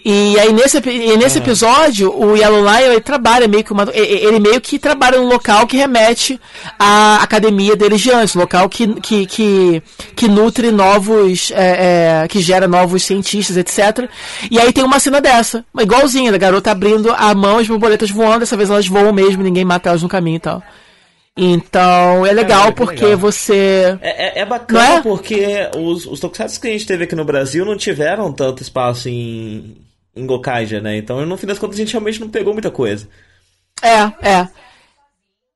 E 0.06 0.38
aí 0.38 0.52
nesse, 0.52 0.78
e 0.90 1.16
nesse 1.16 1.38
episódio, 1.38 2.14
o 2.14 2.36
Yellow 2.36 2.62
Lion 2.62 2.92
ele 2.92 3.00
trabalha 3.00 3.48
meio 3.48 3.64
que 3.64 3.72
uma, 3.72 3.88
ele 3.94 4.38
meio 4.38 4.60
que 4.60 4.78
trabalha 4.78 5.18
num 5.18 5.28
local 5.28 5.66
que 5.66 5.78
remete 5.78 6.40
à 6.78 7.24
academia 7.24 7.74
deles 7.74 8.02
de 8.02 8.12
antes, 8.12 8.36
um 8.36 8.40
local 8.40 8.68
que, 8.68 8.88
que, 9.00 9.26
que, 9.26 9.84
que 10.14 10.28
nutre 10.28 10.72
novos, 10.72 11.52
é, 11.56 12.24
é, 12.24 12.28
que 12.28 12.42
gera 12.42 12.68
novos 12.68 13.03
cientistas, 13.03 13.56
etc. 13.56 14.10
E 14.52 14.60
aí 14.60 14.74
tem 14.74 14.84
uma 14.84 15.00
cena 15.00 15.22
dessa, 15.22 15.64
igualzinha, 15.80 16.34
da 16.34 16.38
garota 16.38 16.72
abrindo 16.72 17.10
a 17.10 17.34
mão, 17.34 17.60
as 17.60 17.68
borboletas 17.68 18.12
voando, 18.12 18.40
dessa 18.40 18.58
vez 18.58 18.70
elas 18.70 18.88
voam 18.88 19.14
mesmo, 19.14 19.42
ninguém 19.42 19.64
mata 19.64 19.88
elas 19.88 20.03
no 20.03 20.10
caminho 20.10 20.36
e 20.36 20.42
tal. 20.42 20.62
Então 21.36 22.26
é 22.26 22.32
legal 22.32 22.60
Caramba, 22.60 22.72
que 22.74 22.78
porque 22.78 23.06
legal. 23.06 23.18
você. 23.18 23.98
É, 24.02 24.40
é, 24.40 24.42
é 24.42 24.45
bacana 24.45 24.95
é? 24.98 25.02
porque 25.02 25.70
os, 25.76 26.06
os 26.06 26.20
tokusatsu 26.20 26.62
que 26.62 26.68
a 26.68 26.72
gente 26.72 26.86
teve 26.86 27.06
aqui 27.06 27.16
no 27.16 27.26
Brasil 27.26 27.66
não 27.66 27.76
tiveram 27.76 28.32
tanto 28.32 28.62
espaço 28.62 29.10
em, 29.10 29.78
em 30.16 30.28
Gokaiger, 30.28 30.82
né? 30.82 30.95
Então, 30.98 31.26
no 31.26 31.38
fim 31.38 31.48
das 31.48 31.58
contas, 31.58 31.76
a 31.76 31.80
gente 31.80 31.92
realmente 31.92 32.22
não 32.22 32.30
pegou 32.30 32.53
muita 32.53 32.70
coisa. 32.70 33.08
É, 33.82 34.30
é. 34.30 34.48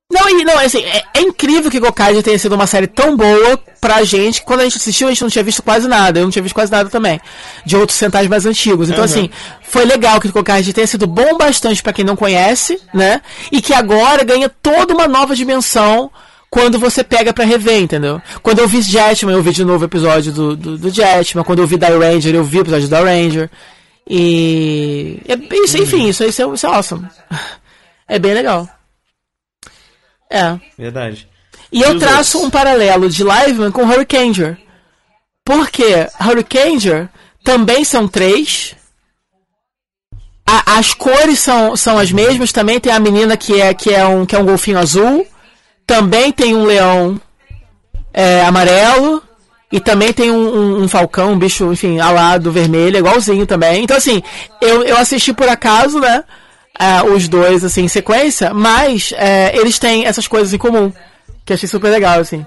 Não, 0.09 0.29
e 0.29 0.45
não, 0.45 0.57
assim, 0.59 0.81
é, 0.85 1.03
é 1.15 1.21
incrível 1.21 1.69
que 1.69 1.81
Gokaiger 1.81 2.23
tenha 2.23 2.39
sido 2.39 2.55
uma 2.55 2.65
série 2.65 2.87
tão 2.87 3.17
boa 3.17 3.57
pra 3.81 4.05
gente. 4.05 4.41
Quando 4.41 4.61
a 4.61 4.63
gente 4.63 4.77
assistiu, 4.77 5.07
a 5.07 5.11
gente 5.11 5.21
não 5.21 5.29
tinha 5.29 5.43
visto 5.43 5.61
quase 5.61 5.85
nada. 5.85 6.19
Eu 6.19 6.23
não 6.23 6.31
tinha 6.31 6.41
visto 6.41 6.55
quase 6.55 6.71
nada 6.71 6.89
também. 6.89 7.19
De 7.65 7.75
outros 7.75 7.97
centais 7.97 8.25
mais 8.27 8.45
antigos. 8.45 8.87
Então, 8.89 8.99
Uhum. 8.99 9.05
assim, 9.05 9.29
foi 9.61 9.83
legal 9.83 10.21
que 10.21 10.29
Gokaiger 10.29 10.73
tenha 10.73 10.87
sido 10.87 11.05
bom 11.07 11.37
bastante 11.37 11.83
pra 11.83 11.91
quem 11.91 12.05
não 12.05 12.15
conhece, 12.15 12.79
né? 12.93 13.21
E 13.51 13.61
que 13.61 13.73
agora 13.73 14.23
ganha 14.23 14.47
toda 14.47 14.93
uma 14.93 15.09
nova 15.09 15.35
dimensão 15.35 16.09
quando 16.49 16.79
você 16.79 17.03
pega 17.03 17.33
pra 17.33 17.43
rever, 17.43 17.81
entendeu? 17.81 18.21
Quando 18.41 18.59
eu 18.59 18.67
vi 18.67 18.81
Jetman, 18.81 19.33
eu 19.35 19.43
vi 19.43 19.51
de 19.51 19.65
novo 19.65 19.83
o 19.83 19.87
episódio 19.87 20.31
do, 20.31 20.55
do, 20.55 20.77
do 20.77 20.89
Jetman. 20.89 21.43
Quando 21.43 21.59
eu 21.59 21.67
vi 21.67 21.75
Da 21.75 21.89
Ranger, 21.89 22.33
eu 22.33 22.45
vi 22.45 22.59
o 22.59 22.61
episódio 22.61 22.87
da 22.87 23.01
Ranger. 23.01 23.49
E. 24.09 25.19
É, 25.27 25.35
isso, 25.57 25.77
enfim, 25.77 26.07
isso, 26.07 26.23
isso, 26.23 26.41
é, 26.41 26.53
isso 26.53 26.65
é 26.65 26.69
awesome. 26.69 27.05
É 28.09 28.17
bem 28.17 28.33
legal. 28.33 28.65
É. 30.29 30.57
Verdade. 30.77 31.27
E 31.71 31.81
eu 31.81 31.97
traço 31.99 32.37
outros? 32.37 32.43
um 32.43 32.49
paralelo 32.49 33.09
de 33.09 33.23
Liveman 33.23 33.71
com 33.71 33.83
Hurricaneer. 33.83 34.57
Porque 35.45 36.07
Hurricaneer 36.21 37.09
também 37.43 37.83
são 37.83 38.07
três. 38.07 38.75
A- 40.45 40.77
as 40.77 40.93
cores 40.93 41.39
são, 41.39 41.75
são 41.75 41.97
as 41.97 42.11
mesmas. 42.11 42.51
Também 42.51 42.79
tem 42.79 42.91
a 42.91 42.99
menina 42.99 43.35
que 43.35 43.59
é, 43.61 43.73
que 43.73 43.93
é, 43.93 44.05
um, 44.05 44.25
que 44.25 44.35
é 44.35 44.39
um 44.39 44.45
golfinho 44.45 44.79
azul. 44.79 45.25
Também 45.85 46.31
tem 46.31 46.55
um 46.55 46.63
leão 46.65 47.19
é, 48.13 48.41
amarelo. 48.43 49.21
E 49.69 49.81
também 49.81 50.13
tem 50.13 50.31
um, 50.31 50.37
um- 50.55 50.83
um 50.83 50.87
falcão, 50.87 51.33
um 51.33 51.37
bicho, 51.39 51.71
enfim, 51.73 51.99
alado 51.99 52.49
vermelho, 52.53 52.97
igualzinho 52.97 53.45
também. 53.45 53.83
Então, 53.83 53.97
assim, 53.97 54.23
eu, 54.61 54.81
eu 54.83 54.95
assisti 54.97 55.33
por 55.33 55.49
acaso, 55.49 55.99
né? 55.99 56.23
Uh, 56.79 57.13
os 57.13 57.27
dois, 57.27 57.63
assim, 57.63 57.83
em 57.83 57.87
sequência, 57.87 58.53
mas 58.53 59.11
uh, 59.11 59.15
eles 59.59 59.79
têm 59.79 60.05
essas 60.05 60.27
coisas 60.27 60.53
em 60.53 60.57
comum, 60.57 60.91
que 61.45 61.53
eu 61.53 61.55
achei 61.55 61.67
super 61.67 61.89
legal, 61.89 62.19
assim. 62.19 62.45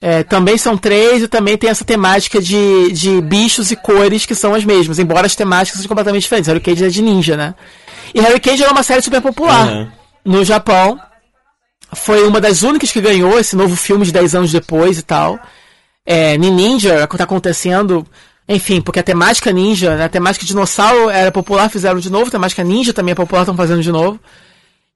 É, 0.00 0.22
também 0.22 0.56
são 0.56 0.78
três 0.78 1.24
e 1.24 1.28
também 1.28 1.58
tem 1.58 1.70
essa 1.70 1.84
temática 1.84 2.40
de, 2.40 2.92
de 2.92 3.20
bichos 3.20 3.72
e 3.72 3.76
cores 3.76 4.24
que 4.24 4.34
são 4.34 4.54
as 4.54 4.64
mesmas, 4.64 5.00
embora 5.00 5.26
as 5.26 5.34
temáticas 5.34 5.78
sejam 5.78 5.88
completamente 5.88 6.22
diferentes. 6.22 6.46
Harry 6.46 6.60
Cage 6.60 6.84
é 6.84 6.88
de 6.88 7.02
ninja, 7.02 7.36
né? 7.36 7.54
E 8.14 8.20
Harry 8.20 8.38
Cage 8.38 8.62
é 8.62 8.68
uma 8.68 8.84
série 8.84 9.02
super 9.02 9.20
popular 9.20 9.66
uhum. 9.66 9.88
no 10.24 10.44
Japão. 10.44 11.00
Foi 11.92 12.24
uma 12.28 12.40
das 12.40 12.62
únicas 12.62 12.92
que 12.92 13.00
ganhou 13.00 13.40
esse 13.40 13.56
novo 13.56 13.74
filme 13.74 14.04
de 14.04 14.12
10 14.12 14.36
anos 14.36 14.52
depois 14.52 14.98
e 14.98 15.02
tal. 15.02 15.38
É, 16.06 16.38
Ninja 16.38 17.06
tá 17.06 17.24
acontecendo, 17.24 18.06
enfim, 18.48 18.80
porque 18.80 19.00
a 19.00 19.02
temática 19.02 19.52
ninja, 19.52 19.94
né, 19.94 20.04
a 20.04 20.08
temática 20.08 20.46
dinossauro 20.46 21.10
era 21.10 21.30
popular, 21.30 21.68
fizeram 21.68 22.00
de 22.00 22.10
novo, 22.10 22.28
a 22.28 22.30
temática 22.30 22.64
ninja 22.64 22.94
também 22.94 23.12
é 23.12 23.14
popular, 23.14 23.42
estão 23.42 23.56
fazendo 23.56 23.82
de 23.82 23.92
novo. 23.92 24.18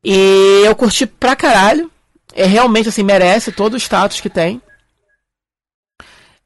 E 0.03 0.63
eu 0.65 0.75
curti 0.75 1.07
pra 1.07 1.37
caralho. 1.37 1.91
É 2.35 2.47
realmente 2.47 2.89
assim, 2.89 3.03
merece 3.03 3.53
todo 3.53 3.75
o 3.75 3.77
status 3.77 4.21
que 4.21 4.31
tem. 4.31 4.61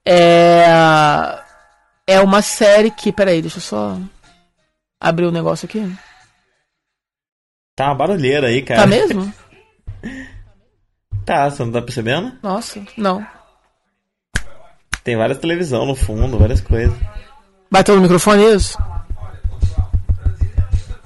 É. 0.05 0.67
É 2.09 2.21
uma 2.21 2.43
série 2.43 2.91
que. 2.91 3.13
Peraí, 3.13 3.41
deixa 3.41 3.59
eu 3.59 3.63
só 3.63 3.99
abrir 5.01 5.27
o 5.27 5.29
um 5.29 5.33
negócio 5.33 5.67
aqui. 5.67 5.81
Tá 7.77 7.87
uma 7.87 7.95
barulheira 7.95 8.49
aí, 8.49 8.63
cara. 8.63 8.81
Tá 8.81 8.87
mesmo? 8.87 9.33
tá, 11.25 11.51
você 11.51 11.65
não 11.65 11.73
tá 11.73 11.83
percebendo? 11.83 12.37
Nossa, 12.43 12.85
não. 12.97 13.27
Tem 15.07 15.17
várias 15.17 15.39
televisão 15.39 15.87
no 15.87 15.95
fundo, 15.95 16.37
várias 16.37 16.61
coisas. 16.61 16.93
Bateu 17.71 17.95
no 17.95 18.03
microfone 18.03 18.43
isso? 18.57 18.77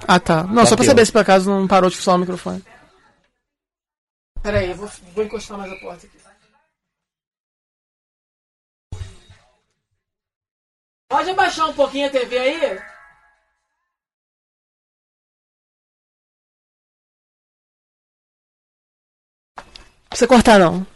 Ah 0.07 0.19
tá. 0.19 0.41
Não, 0.41 0.55
Bateu. 0.55 0.65
só 0.65 0.75
pra 0.75 0.85
saber 0.85 1.05
se 1.05 1.11
por 1.11 1.21
acaso 1.21 1.47
não 1.47 1.67
parou 1.67 1.87
de 1.87 1.95
funcionar 1.97 2.17
o 2.17 2.21
microfone. 2.21 2.65
Pera 4.41 4.57
aí, 4.57 4.71
eu 4.71 4.75
vou, 4.75 4.89
vou 5.13 5.23
encostar 5.23 5.55
mais 5.55 5.71
a 5.71 5.75
porta 5.75 6.07
aqui. 6.07 6.17
Pode 11.07 11.29
abaixar 11.29 11.69
um 11.69 11.73
pouquinho 11.75 12.07
a 12.07 12.09
TV 12.09 12.39
aí? 12.39 12.79
Não 19.59 20.09
precisa 20.09 20.27
cortar 20.27 20.57
não. 20.57 20.87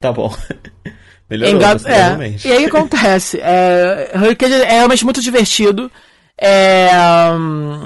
Tá 0.00 0.12
bom. 0.12 0.34
Melhorou, 1.28 1.56
Engat... 1.56 1.84
é. 1.86 2.36
E 2.44 2.52
aí 2.52 2.64
acontece. 2.66 3.40
É... 3.40 4.12
Hurricane 4.14 4.54
é 4.54 4.72
realmente 4.72 5.04
muito 5.04 5.20
divertido. 5.20 5.90
É... 6.38 6.88
Hum, 7.32 7.80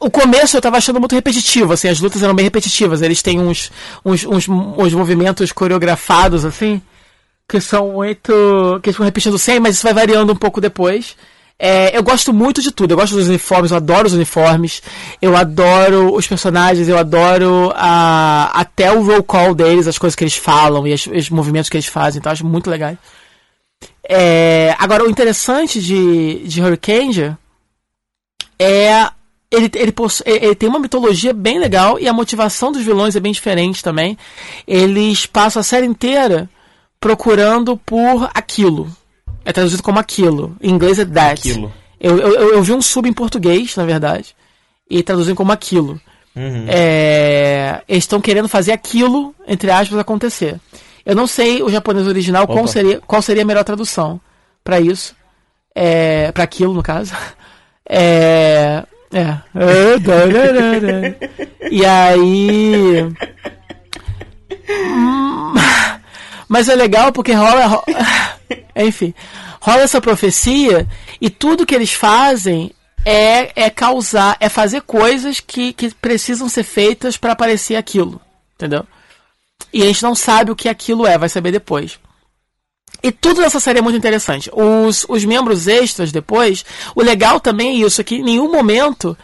o 0.00 0.10
começo 0.10 0.56
eu 0.56 0.60
tava 0.60 0.78
achando 0.78 1.00
muito 1.00 1.14
repetitivo, 1.14 1.72
assim, 1.72 1.88
as 1.88 2.00
lutas 2.00 2.22
eram 2.22 2.34
bem 2.34 2.44
repetitivas. 2.44 3.02
Eles 3.02 3.22
têm 3.22 3.40
uns, 3.40 3.70
uns, 4.04 4.24
uns, 4.24 4.48
uns 4.48 4.94
movimentos 4.94 5.52
coreografados, 5.52 6.44
assim 6.44 6.80
que 7.48 7.60
são 7.60 7.92
muito. 7.92 8.80
que 8.82 8.90
eles 8.90 8.96
vão 8.96 9.04
repetindo 9.04 9.38
sempre, 9.38 9.60
mas 9.60 9.76
isso 9.76 9.84
vai 9.84 9.94
variando 9.94 10.32
um 10.32 10.36
pouco 10.36 10.60
depois. 10.60 11.16
É, 11.58 11.96
eu 11.96 12.02
gosto 12.02 12.32
muito 12.32 12.60
de 12.60 12.70
tudo. 12.70 12.92
Eu 12.92 12.96
gosto 12.96 13.14
dos 13.14 13.28
uniformes, 13.28 13.70
eu 13.70 13.76
adoro 13.76 14.06
os 14.06 14.12
uniformes. 14.12 14.82
Eu 15.20 15.36
adoro 15.36 16.14
os 16.14 16.26
personagens, 16.26 16.88
eu 16.88 16.98
adoro 16.98 17.72
a, 17.74 18.50
até 18.52 18.92
o 18.92 19.02
roll 19.02 19.22
call 19.22 19.54
deles, 19.54 19.86
as 19.86 19.98
coisas 19.98 20.14
que 20.14 20.24
eles 20.24 20.36
falam 20.36 20.86
e 20.86 20.92
os, 20.92 21.06
os 21.06 21.30
movimentos 21.30 21.70
que 21.70 21.76
eles 21.76 21.86
fazem. 21.86 22.18
Então, 22.18 22.30
eu 22.30 22.34
acho 22.34 22.46
muito 22.46 22.68
legal. 22.68 22.96
É, 24.08 24.74
agora, 24.78 25.04
o 25.04 25.10
interessante 25.10 25.80
de, 25.80 26.46
de 26.46 26.62
Hurricane 26.62 27.36
é. 28.58 29.08
Ele, 29.48 29.70
ele, 29.76 29.94
ele 30.26 30.54
tem 30.56 30.68
uma 30.68 30.80
mitologia 30.80 31.32
bem 31.32 31.56
legal 31.60 32.00
e 32.00 32.08
a 32.08 32.12
motivação 32.12 32.72
dos 32.72 32.82
vilões 32.82 33.14
é 33.14 33.20
bem 33.20 33.30
diferente 33.30 33.82
também. 33.82 34.18
Eles 34.66 35.24
passam 35.24 35.60
a 35.60 35.62
série 35.62 35.86
inteira 35.86 36.50
procurando 36.98 37.76
por 37.76 38.28
aquilo. 38.34 38.90
É 39.46 39.52
traduzido 39.52 39.82
como 39.82 40.00
aquilo. 40.00 40.56
Em 40.60 40.70
inglês 40.70 40.98
é 40.98 41.04
that. 41.04 41.48
Aquilo. 41.48 41.72
Eu, 42.00 42.18
eu, 42.18 42.54
eu 42.54 42.62
vi 42.62 42.72
um 42.72 42.82
sub 42.82 43.08
em 43.08 43.12
português, 43.12 43.76
na 43.76 43.84
verdade, 43.84 44.34
e 44.90 45.04
traduzindo 45.04 45.36
como 45.36 45.52
aquilo. 45.52 46.00
Uhum. 46.34 46.66
É, 46.68 47.80
eles 47.88 48.02
estão 48.02 48.20
querendo 48.20 48.48
fazer 48.48 48.72
aquilo, 48.72 49.32
entre 49.46 49.70
aspas, 49.70 49.98
acontecer. 49.98 50.60
Eu 51.06 51.14
não 51.14 51.28
sei 51.28 51.62
o 51.62 51.70
japonês 51.70 52.08
original 52.08 52.46
qual 52.46 52.66
seria, 52.66 53.00
qual 53.00 53.22
seria 53.22 53.44
a 53.44 53.46
melhor 53.46 53.62
tradução 53.62 54.20
para 54.64 54.80
isso. 54.80 55.14
É, 55.72 56.32
para 56.32 56.42
aquilo, 56.42 56.74
no 56.74 56.82
caso. 56.82 57.14
É. 57.88 58.82
É. 59.12 59.38
e 61.70 61.86
aí. 61.86 63.08
Hum, 64.68 65.54
mas 66.48 66.68
é 66.68 66.74
legal 66.74 67.12
porque 67.12 67.32
rola. 67.32 67.66
rola 67.66 67.84
enfim, 68.76 69.14
rola 69.60 69.82
essa 69.82 70.00
profecia 70.00 70.86
e 71.20 71.30
tudo 71.30 71.66
que 71.66 71.74
eles 71.74 71.92
fazem 71.92 72.72
é, 73.04 73.64
é 73.66 73.70
causar, 73.70 74.36
é 74.40 74.48
fazer 74.48 74.82
coisas 74.82 75.38
que, 75.38 75.72
que 75.72 75.94
precisam 75.94 76.48
ser 76.48 76.64
feitas 76.64 77.16
para 77.16 77.32
aparecer 77.32 77.76
aquilo. 77.76 78.20
Entendeu? 78.54 78.84
E 79.72 79.82
a 79.82 79.86
gente 79.86 80.02
não 80.02 80.14
sabe 80.14 80.50
o 80.50 80.56
que 80.56 80.68
aquilo 80.68 81.06
é, 81.06 81.16
vai 81.16 81.28
saber 81.28 81.52
depois. 81.52 81.98
E 83.02 83.12
tudo 83.12 83.40
nessa 83.40 83.60
série 83.60 83.78
é 83.78 83.82
muito 83.82 83.98
interessante. 83.98 84.50
Os, 84.52 85.06
os 85.08 85.24
membros 85.24 85.68
extras 85.68 86.10
depois, 86.10 86.64
o 86.94 87.02
legal 87.02 87.38
também 87.38 87.68
é 87.68 87.86
isso, 87.86 88.02
que 88.02 88.16
em 88.16 88.22
nenhum 88.22 88.50
momento 88.50 89.16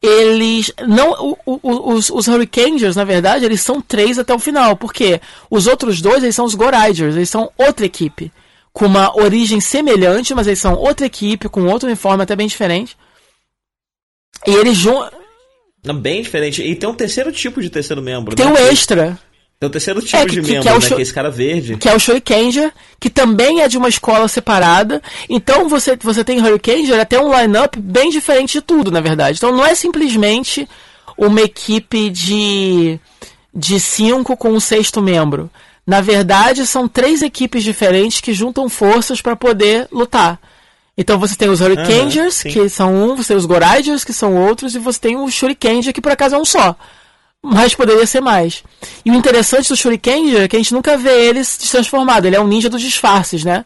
eles 0.00 0.72
não 0.86 1.12
o, 1.12 1.38
o, 1.44 1.92
os, 1.92 2.08
os 2.08 2.28
Hurricanegers, 2.28 2.96
na 2.96 3.04
verdade, 3.04 3.44
eles 3.44 3.60
são 3.60 3.80
três 3.80 4.18
até 4.18 4.32
o 4.32 4.38
final, 4.38 4.76
porque 4.76 5.20
os 5.50 5.66
outros 5.66 6.00
dois 6.00 6.22
eles 6.22 6.34
são 6.34 6.44
os 6.44 6.54
Goriders, 6.54 7.16
eles 7.16 7.28
são 7.28 7.50
outra 7.58 7.84
equipe 7.84 8.32
com 8.72 8.86
uma 8.86 9.16
origem 9.16 9.60
semelhante, 9.60 10.34
mas 10.34 10.46
eles 10.46 10.58
são 10.58 10.74
outra 10.74 11.06
equipe 11.06 11.48
com 11.48 11.66
outro 11.66 11.86
uniforme 11.86 12.22
até 12.22 12.36
bem 12.36 12.46
diferente. 12.46 12.96
E 14.46 14.50
eles 14.50 14.76
juntam 14.76 15.10
bem 16.00 16.22
diferente. 16.22 16.62
E 16.62 16.74
tem 16.74 16.88
um 16.88 16.94
terceiro 16.94 17.32
tipo 17.32 17.60
de 17.60 17.70
terceiro 17.70 18.02
membro. 18.02 18.36
Tem 18.36 18.46
né? 18.46 18.52
um 18.52 18.56
extra. 18.56 19.18
Tem 19.58 19.66
o 19.66 19.72
terceiro 19.72 20.00
tipo 20.00 20.16
é, 20.16 20.24
que, 20.24 20.30
de 20.30 20.42
membro, 20.42 20.62
que 20.62 20.68
é 20.68 20.72
o 20.72 20.78
né? 20.78 20.86
Que 20.86 20.94
é 20.94 21.00
esse 21.00 21.12
cara 21.12 21.30
verde. 21.30 21.76
Que 21.76 21.88
é 21.88 21.94
o 21.94 21.98
Shurikenja, 21.98 22.72
que 23.00 23.10
também 23.10 23.60
é 23.60 23.68
de 23.68 23.76
uma 23.76 23.88
escola 23.88 24.28
separada. 24.28 25.02
Então 25.28 25.68
você, 25.68 25.96
você 25.96 26.22
tem 26.22 26.38
Hurricane, 26.40 26.86
tem 27.08 27.18
um 27.18 27.36
line-up 27.36 27.78
bem 27.80 28.10
diferente 28.10 28.52
de 28.52 28.62
tudo, 28.62 28.92
na 28.92 29.00
verdade. 29.00 29.38
Então 29.38 29.50
não 29.50 29.66
é 29.66 29.74
simplesmente 29.74 30.68
uma 31.16 31.40
equipe 31.40 32.08
de, 32.08 33.00
de 33.52 33.80
cinco 33.80 34.36
com 34.36 34.50
um 34.50 34.60
sexto 34.60 35.02
membro. 35.02 35.50
Na 35.88 36.02
verdade, 36.02 36.66
são 36.66 36.86
três 36.86 37.22
equipes 37.22 37.64
diferentes 37.64 38.20
que 38.20 38.34
juntam 38.34 38.68
forças 38.68 39.22
para 39.22 39.34
poder 39.34 39.88
lutar. 39.90 40.38
Então 40.98 41.18
você 41.18 41.34
tem 41.34 41.48
os 41.48 41.62
Hurricanegers, 41.62 42.44
uhum, 42.44 42.50
que 42.50 42.68
são 42.68 42.94
um, 42.94 43.16
você 43.16 43.28
tem 43.28 43.36
os 43.38 43.46
Goriders, 43.46 44.04
que 44.04 44.12
são 44.12 44.36
outros, 44.36 44.74
e 44.74 44.78
você 44.78 45.00
tem 45.00 45.16
o 45.16 45.30
Shurikenja, 45.30 45.90
que 45.90 46.00
por 46.02 46.12
acaso 46.12 46.34
é 46.34 46.38
um 46.38 46.44
só 46.44 46.76
mas 47.42 47.74
poderia 47.74 48.06
ser 48.06 48.20
mais. 48.20 48.62
E 49.04 49.10
o 49.10 49.14
interessante 49.14 49.68
do 49.68 49.76
Shuriken 49.76 50.36
é 50.36 50.48
que 50.48 50.56
a 50.56 50.58
gente 50.58 50.74
nunca 50.74 50.96
vê 50.96 51.28
ele 51.28 51.42
se 51.44 51.70
transformado. 51.70 52.26
Ele 52.26 52.36
é 52.36 52.40
um 52.40 52.46
ninja 52.46 52.68
dos 52.68 52.82
disfarces, 52.82 53.44
né? 53.44 53.64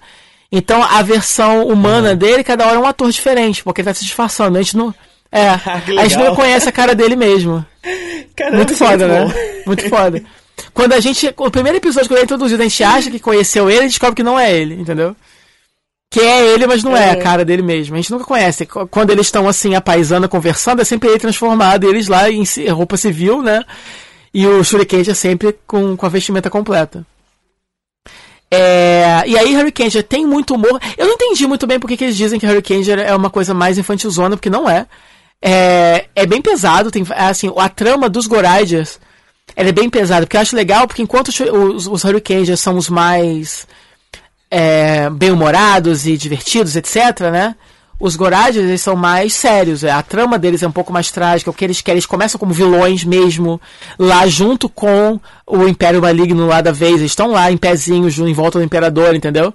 Então 0.51 0.83
a 0.83 1.03
versão 1.03 1.67
humana 1.67 2.11
uhum. 2.11 2.17
dele, 2.17 2.45
cada 2.45 2.67
hora 2.67 2.77
é 2.77 2.79
um 2.79 2.87
ator 2.87 3.11
diferente, 3.11 3.65
porque 3.65 3.81
ele 3.81 3.89
tá 3.89 3.95
se 3.95 4.05
disfarçando. 4.05 4.59
A 4.59 4.63
gente 4.63 4.77
não. 4.77 4.95
É, 5.31 5.49
ah, 5.65 5.83
a 5.99 6.03
gente 6.03 6.19
não 6.19 6.37
conhece 6.37 6.69
a 6.69 6.73
cara 6.73 6.95
dele 6.95 7.17
mesmo. 7.17 7.65
Caramba, 8.37 8.57
muito 8.59 8.77
foda, 8.77 9.09
né? 9.09 9.63
Muito 9.67 9.89
foda. 9.89 10.23
Quando 10.73 10.93
a 10.93 11.01
gente. 11.01 11.33
O 11.37 11.51
primeiro 11.51 11.79
episódio, 11.79 12.09
quando 12.09 12.19
ele 12.19 12.23
é 12.23 12.25
introduzido, 12.25 12.63
a 12.63 12.67
gente 12.67 12.85
acha 12.85 13.11
que 13.11 13.19
conheceu 13.19 13.71
ele 13.71 13.85
e 13.85 13.89
descobre 13.89 14.17
que 14.17 14.23
não 14.23 14.39
é 14.39 14.53
ele, 14.55 14.75
entendeu? 14.75 15.17
que 16.13 16.21
é 16.21 16.53
ele, 16.53 16.67
mas 16.67 16.85
não 16.85 16.95
é. 16.95 17.09
é. 17.09 17.11
a 17.13 17.17
cara 17.17 17.43
dele 17.43 17.63
mesmo. 17.63 17.95
A 17.95 17.99
gente 17.99 18.13
nunca 18.13 18.27
conhece. 18.27 18.67
Quando 18.67 19.11
eles 19.11 19.27
estão 19.27 19.49
assim, 19.49 19.75
a 19.75 19.81
paisana 19.81 20.29
conversando, 20.29 20.83
é 20.83 20.85
sempre 20.85 21.09
ele 21.09 21.19
transformado, 21.19 21.89
eles 21.89 22.07
lá 22.07 22.31
em 22.31 22.45
roupa 22.69 22.99
civil, 22.99 23.43
né? 23.43 23.65
E 24.33 24.47
o 24.47 24.63
Shuriken 24.63 25.01
é 25.01 25.15
sempre 25.15 25.57
com, 25.67 25.97
com 25.97 26.07
a 26.07 26.11
vestimenta 26.11 26.51
completa. 26.51 27.05
É, 28.51 29.23
e 29.27 29.39
aí 29.39 29.55
Harry 29.55 29.73
Kenja 29.73 30.03
tem 30.03 30.27
muito 30.27 30.55
humor. 30.55 30.79
Eu 30.99 31.07
não 31.07 31.15
entendi 31.15 31.47
muito 31.47 31.67
bem 31.67 31.81
porque 31.81 31.97
que 31.97 32.05
eles 32.05 32.17
dizem 32.17 32.39
que 32.39 32.45
Harry 32.45 32.61
Kenja 32.61 32.93
é 32.93 33.15
uma 33.17 33.31
coisa 33.31 33.55
mais 33.55 33.79
infantilzona, 33.79 34.37
porque 34.37 34.51
não 34.51 34.69
é. 34.69 34.87
É, 35.41 36.05
é 36.15 36.27
bem 36.27 36.43
pesado, 36.43 36.91
tem 36.91 37.05
assim, 37.17 37.51
a 37.57 37.69
trama 37.71 38.11
dos 38.11 38.27
Goraiders 38.27 39.01
ela 39.55 39.69
é 39.69 39.73
bem 39.73 39.91
pesada, 39.91 40.27
porque 40.27 40.37
eu 40.37 40.41
acho 40.41 40.57
legal, 40.57 40.87
porque 40.87 41.03
enquanto 41.03 41.29
os, 41.29 41.87
os, 41.87 42.05
Hurricanes 42.05 42.59
são 42.59 42.77
os 42.77 42.89
mais 42.89 43.67
é, 44.51 45.11
bem-humorados 45.11 46.07
e 46.07 46.17
divertidos, 46.17 46.77
etc., 46.77 47.21
né? 47.31 47.55
Os 48.03 48.17
Gorads, 48.17 48.57
eles 48.57 48.81
são 48.81 48.97
mais 48.97 49.33
sérios. 49.33 49.85
A 49.85 50.03
trama 50.03 50.37
deles 50.37 50.61
é 50.61 50.67
um 50.67 50.73
pouco 50.73 50.93
mais 50.93 51.13
trágica. 51.13 51.51
O 51.51 51.55
que 51.55 51.65
eles 51.65 51.81
querem, 51.81 51.99
eles 51.99 52.07
começam 52.07 52.37
como 52.37 52.53
vilões 52.53 53.05
mesmo, 53.05 53.61
lá 53.97 54.27
junto 54.27 54.69
com 54.69 55.21
o 55.47 55.69
Império 55.69 56.03
Maligno 56.03 56.49
lá 56.49 56.61
da 56.61 56.73
vez. 56.73 56.95
Eles 56.95 57.13
estão 57.13 57.31
lá 57.31 57.53
em 57.53 57.57
pezinhos, 57.57 58.19
em 58.19 58.33
volta 58.33 58.59
do 58.59 58.65
Imperador, 58.65 59.15
entendeu? 59.15 59.55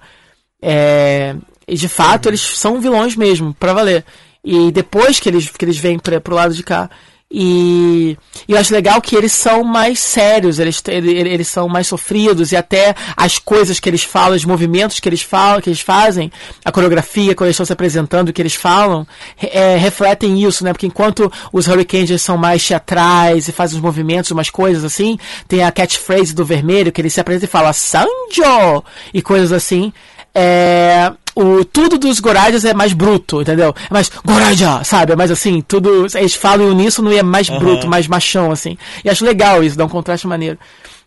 É, 0.62 1.36
e 1.68 1.76
de 1.76 1.90
fato, 1.90 2.30
eles 2.30 2.40
são 2.40 2.80
vilões 2.80 3.18
mesmo, 3.18 3.54
pra 3.54 3.74
valer. 3.74 4.06
E 4.42 4.72
depois 4.72 5.20
que 5.20 5.28
eles, 5.28 5.50
que 5.50 5.66
eles 5.66 5.78
vêm 5.78 6.00
pra, 6.00 6.22
pro 6.22 6.36
lado 6.36 6.54
de 6.54 6.64
cá. 6.64 6.90
E, 7.30 8.18
e 8.48 8.54
eu 8.54 8.58
acho 8.58 8.74
legal 8.74 9.02
que 9.02 9.14
eles 9.14 9.34
são 9.34 9.62
mais 9.62 10.00
sérios, 10.00 10.60
eles, 10.60 10.82
eles, 10.88 11.48
são 11.50 11.68
mais 11.68 11.86
sofridos, 11.86 12.54
e 12.54 12.56
até 12.56 12.96
as 13.18 13.38
coisas 13.38 13.82
que 13.82 13.90
eles 13.90 14.02
falam, 14.02 14.38
os 14.38 14.46
movimentos 14.46 15.02
que 15.02 15.10
eles 15.10 15.22
falam, 15.22 15.60
que 15.60 15.70
eles 15.70 15.82
fazem, 15.82 16.32
a 16.64 16.72
coreografia, 16.72 17.36
quando 17.36 17.48
eles 17.48 17.56
estão 17.56 17.66
se 17.66 17.74
apresentando, 17.74 18.30
o 18.30 18.34
que 18.34 18.42
eles 18.42 18.56
falam, 18.56 19.06
é, 19.42 19.76
refletem 19.76 20.42
isso, 20.42 20.64
né? 20.64 20.72
Porque 20.72 20.88
enquanto 20.88 21.30
os 21.52 21.68
Hurricanes 21.68 22.22
são 22.22 22.38
mais 22.38 22.66
teatrais 22.66 23.50
e 23.50 23.52
fazem 23.52 23.76
os 23.76 23.84
movimentos, 23.84 24.32
umas 24.32 24.50
coisas 24.50 24.86
assim, 24.86 25.20
tem 25.50 25.64
a 25.64 25.72
catchphrase 25.72 26.34
do 26.34 26.46
vermelho, 26.46 26.94
que 26.94 27.02
ele 27.02 27.10
se 27.10 27.20
apresenta 27.20 27.46
e 27.46 27.50
fala 27.50 27.74
Sanjo! 27.74 28.84
E 29.14 29.22
coisas 29.22 29.52
assim. 29.52 29.92
É, 30.40 31.12
o 31.36 31.66
tudo 31.66 31.98
dos 31.98 32.20
Gorajas 32.20 32.64
é 32.64 32.72
mais 32.72 32.94
bruto, 32.94 33.42
entendeu? 33.42 33.74
É 33.90 33.92
mais 33.94 34.12
Goraja, 34.24 34.84
sabe? 34.84 35.14
É 35.14 35.16
mais 35.16 35.32
assim, 35.32 35.62
tudo. 35.68 36.06
Eles 36.14 36.36
falam 36.36 36.68
uníssono 36.68 37.12
e 37.12 37.18
é 37.18 37.24
mais 37.24 37.50
uhum. 37.50 37.58
bruto, 37.58 37.88
mais 37.88 38.08
machão, 38.08 38.52
assim. 38.52 38.78
E 39.04 39.10
acho 39.10 39.26
legal 39.26 39.64
isso, 39.64 39.76
dá 39.76 39.86
um 39.86 39.90
contraste 39.90 40.28
maneiro. 40.28 40.60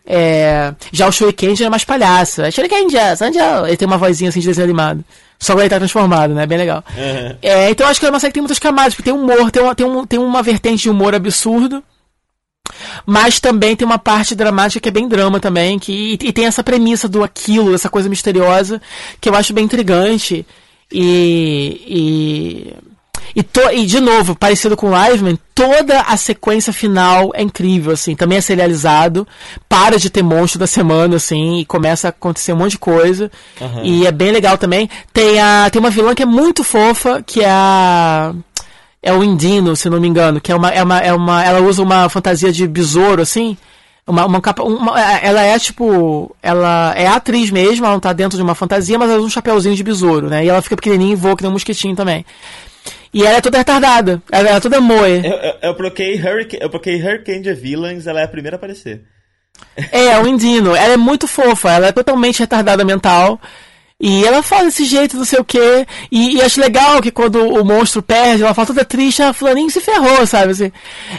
É, 0.05 0.73
já 0.91 1.07
o 1.07 1.11
Shuriken 1.13 1.55
já 1.55 1.67
é 1.67 1.69
mais 1.69 1.85
palhaço. 1.85 2.41
É 2.41 2.51
Shuriken 2.51 2.89
Sanjo! 3.15 3.65
Ele 3.65 3.77
tem 3.77 3.87
uma 3.87 3.97
vozinha 3.97 4.29
assim 4.29 4.41
de 4.41 4.47
desenho 4.47 4.65
animado. 4.65 5.01
Só 5.39 5.55
que 5.55 5.61
ele 5.61 5.69
tá 5.69 5.77
transformado, 5.77 6.33
né? 6.33 6.45
Bem 6.45 6.57
legal. 6.57 6.83
Uhum. 6.95 7.35
É, 7.41 7.69
então 7.69 7.87
acho 7.87 7.99
que 7.99 8.05
é 8.05 8.09
uma 8.09 8.19
série 8.19 8.31
que 8.31 8.35
tem 8.35 8.41
muitas 8.41 8.59
camadas, 8.59 8.93
porque 8.93 9.09
tem 9.09 9.17
humor, 9.17 9.49
tem 9.49 9.63
uma, 9.63 9.73
tem, 9.73 9.85
um, 9.85 10.05
tem 10.05 10.19
uma 10.19 10.43
vertente 10.43 10.83
de 10.83 10.89
humor 10.89 11.15
absurdo. 11.15 11.81
Mas 13.05 13.39
também 13.39 13.75
tem 13.75 13.85
uma 13.85 13.99
parte 13.99 14.35
dramática 14.35 14.79
que 14.79 14.89
é 14.89 14.91
bem 14.91 15.07
drama 15.07 15.39
também, 15.39 15.79
que 15.79 16.17
e, 16.21 16.33
tem 16.33 16.45
essa 16.45 16.63
premissa 16.63 17.07
do 17.07 17.23
aquilo, 17.23 17.73
essa 17.73 17.89
coisa 17.89 18.09
misteriosa, 18.09 18.81
que 19.19 19.29
eu 19.29 19.35
acho 19.35 19.53
bem 19.53 19.65
intrigante. 19.65 20.45
E. 20.91 21.83
e 21.87 22.91
e, 23.35 23.43
to, 23.43 23.61
e, 23.71 23.85
de 23.85 23.99
novo, 23.99 24.35
parecido 24.35 24.75
com 24.75 24.91
Liveman, 24.91 25.37
toda 25.55 26.01
a 26.01 26.17
sequência 26.17 26.73
final 26.73 27.31
é 27.33 27.41
incrível, 27.41 27.93
assim. 27.93 28.15
Também 28.15 28.37
é 28.37 28.41
serializado, 28.41 29.27
para 29.69 29.97
de 29.97 30.09
ter 30.09 30.23
monstro 30.23 30.59
da 30.59 30.67
semana, 30.67 31.15
assim, 31.15 31.59
e 31.59 31.65
começa 31.65 32.07
a 32.07 32.09
acontecer 32.09 32.53
um 32.53 32.57
monte 32.57 32.71
de 32.71 32.79
coisa. 32.79 33.31
Uhum. 33.59 33.83
E 33.83 34.05
é 34.05 34.11
bem 34.11 34.31
legal 34.31 34.57
também. 34.57 34.89
Tem, 35.13 35.39
a, 35.39 35.69
tem 35.69 35.79
uma 35.79 35.89
vilã 35.89 36.13
que 36.13 36.23
é 36.23 36.25
muito 36.25 36.63
fofa, 36.63 37.23
que 37.25 37.41
é 37.41 37.49
a 37.49 38.33
é 39.01 39.11
o 39.11 39.23
Indino, 39.23 39.75
se 39.75 39.89
não 39.89 39.99
me 39.99 40.07
engano, 40.07 40.39
que 40.39 40.51
é 40.51 40.55
uma, 40.55 40.69
é 40.69 40.83
uma, 40.83 40.99
é 40.99 41.13
uma 41.13 41.43
ela 41.43 41.59
usa 41.61 41.81
uma 41.81 42.07
fantasia 42.09 42.51
de 42.51 42.67
besouro, 42.67 43.21
assim, 43.21 43.57
uma, 44.05 44.25
uma 44.25 44.41
capa, 44.41 44.63
uma, 44.63 44.99
ela 44.99 45.41
é 45.41 45.57
tipo, 45.57 46.35
ela 46.41 46.93
é 46.95 47.07
atriz 47.07 47.49
mesmo, 47.49 47.85
ela 47.85 47.93
não 47.93 47.99
tá 47.99 48.13
dentro 48.13 48.37
de 48.37 48.43
uma 48.43 48.55
fantasia, 48.55 48.99
mas 48.99 49.09
ela 49.09 49.19
usa 49.19 49.27
um 49.27 49.31
chapéuzinho 49.31 49.75
de 49.75 49.83
besouro, 49.83 50.29
né, 50.29 50.45
e 50.45 50.49
ela 50.49 50.61
fica 50.61 50.75
pequenininha 50.75 51.13
e 51.13 51.15
voa 51.15 51.35
que 51.35 51.43
nem 51.43 51.49
um 51.49 51.53
mosquitinho 51.53 51.95
também. 51.95 52.25
E 53.13 53.25
ela 53.25 53.37
é 53.37 53.41
toda 53.41 53.57
retardada, 53.57 54.21
ela 54.31 54.49
é 54.51 54.59
toda 54.59 54.79
moe. 54.79 55.21
Eu, 55.23 55.31
eu, 55.31 55.53
eu 55.63 55.75
bloqueei 55.75 56.15
Hurricane, 56.15 56.63
eu 56.63 56.69
bloqueei 56.69 57.01
Hurricane 57.01 57.41
de 57.41 57.53
Villains, 57.53 58.07
ela 58.07 58.21
é 58.21 58.23
a 58.23 58.27
primeira 58.27 58.55
a 58.55 58.57
aparecer. 58.57 59.01
É, 59.91 60.17
o 60.19 60.27
Indino, 60.27 60.75
ela 60.75 60.93
é 60.93 60.97
muito 60.97 61.27
fofa, 61.27 61.71
ela 61.71 61.87
é 61.87 61.91
totalmente 61.91 62.39
retardada 62.39 62.85
mental, 62.85 63.39
e 64.03 64.25
ela 64.25 64.41
fala 64.41 64.65
desse 64.65 64.83
jeito, 64.83 65.15
não 65.15 65.23
sei 65.23 65.39
o 65.39 65.45
quê. 65.45 65.85
E, 66.11 66.37
e 66.37 66.41
acho 66.41 66.59
legal 66.59 66.99
que 67.03 67.11
quando 67.11 67.35
o 67.39 67.63
monstro 67.63 68.01
perde, 68.01 68.41
ela 68.41 68.53
fala 68.55 68.65
toda 68.65 68.83
triste, 68.83 69.21
a 69.21 69.31
fulaninha 69.31 69.69
se 69.69 69.79
ferrou, 69.79 70.25
sabe? 70.25 70.53
Assim, 70.53 70.71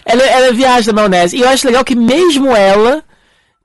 ela, 0.05 0.23
ela 0.25 0.53
viaja 0.53 0.91
da 0.91 0.93
maionese. 0.93 1.37
E 1.37 1.43
eu 1.43 1.49
acho 1.49 1.65
legal 1.65 1.85
que 1.85 1.95
mesmo 1.95 2.49
ela 2.51 3.05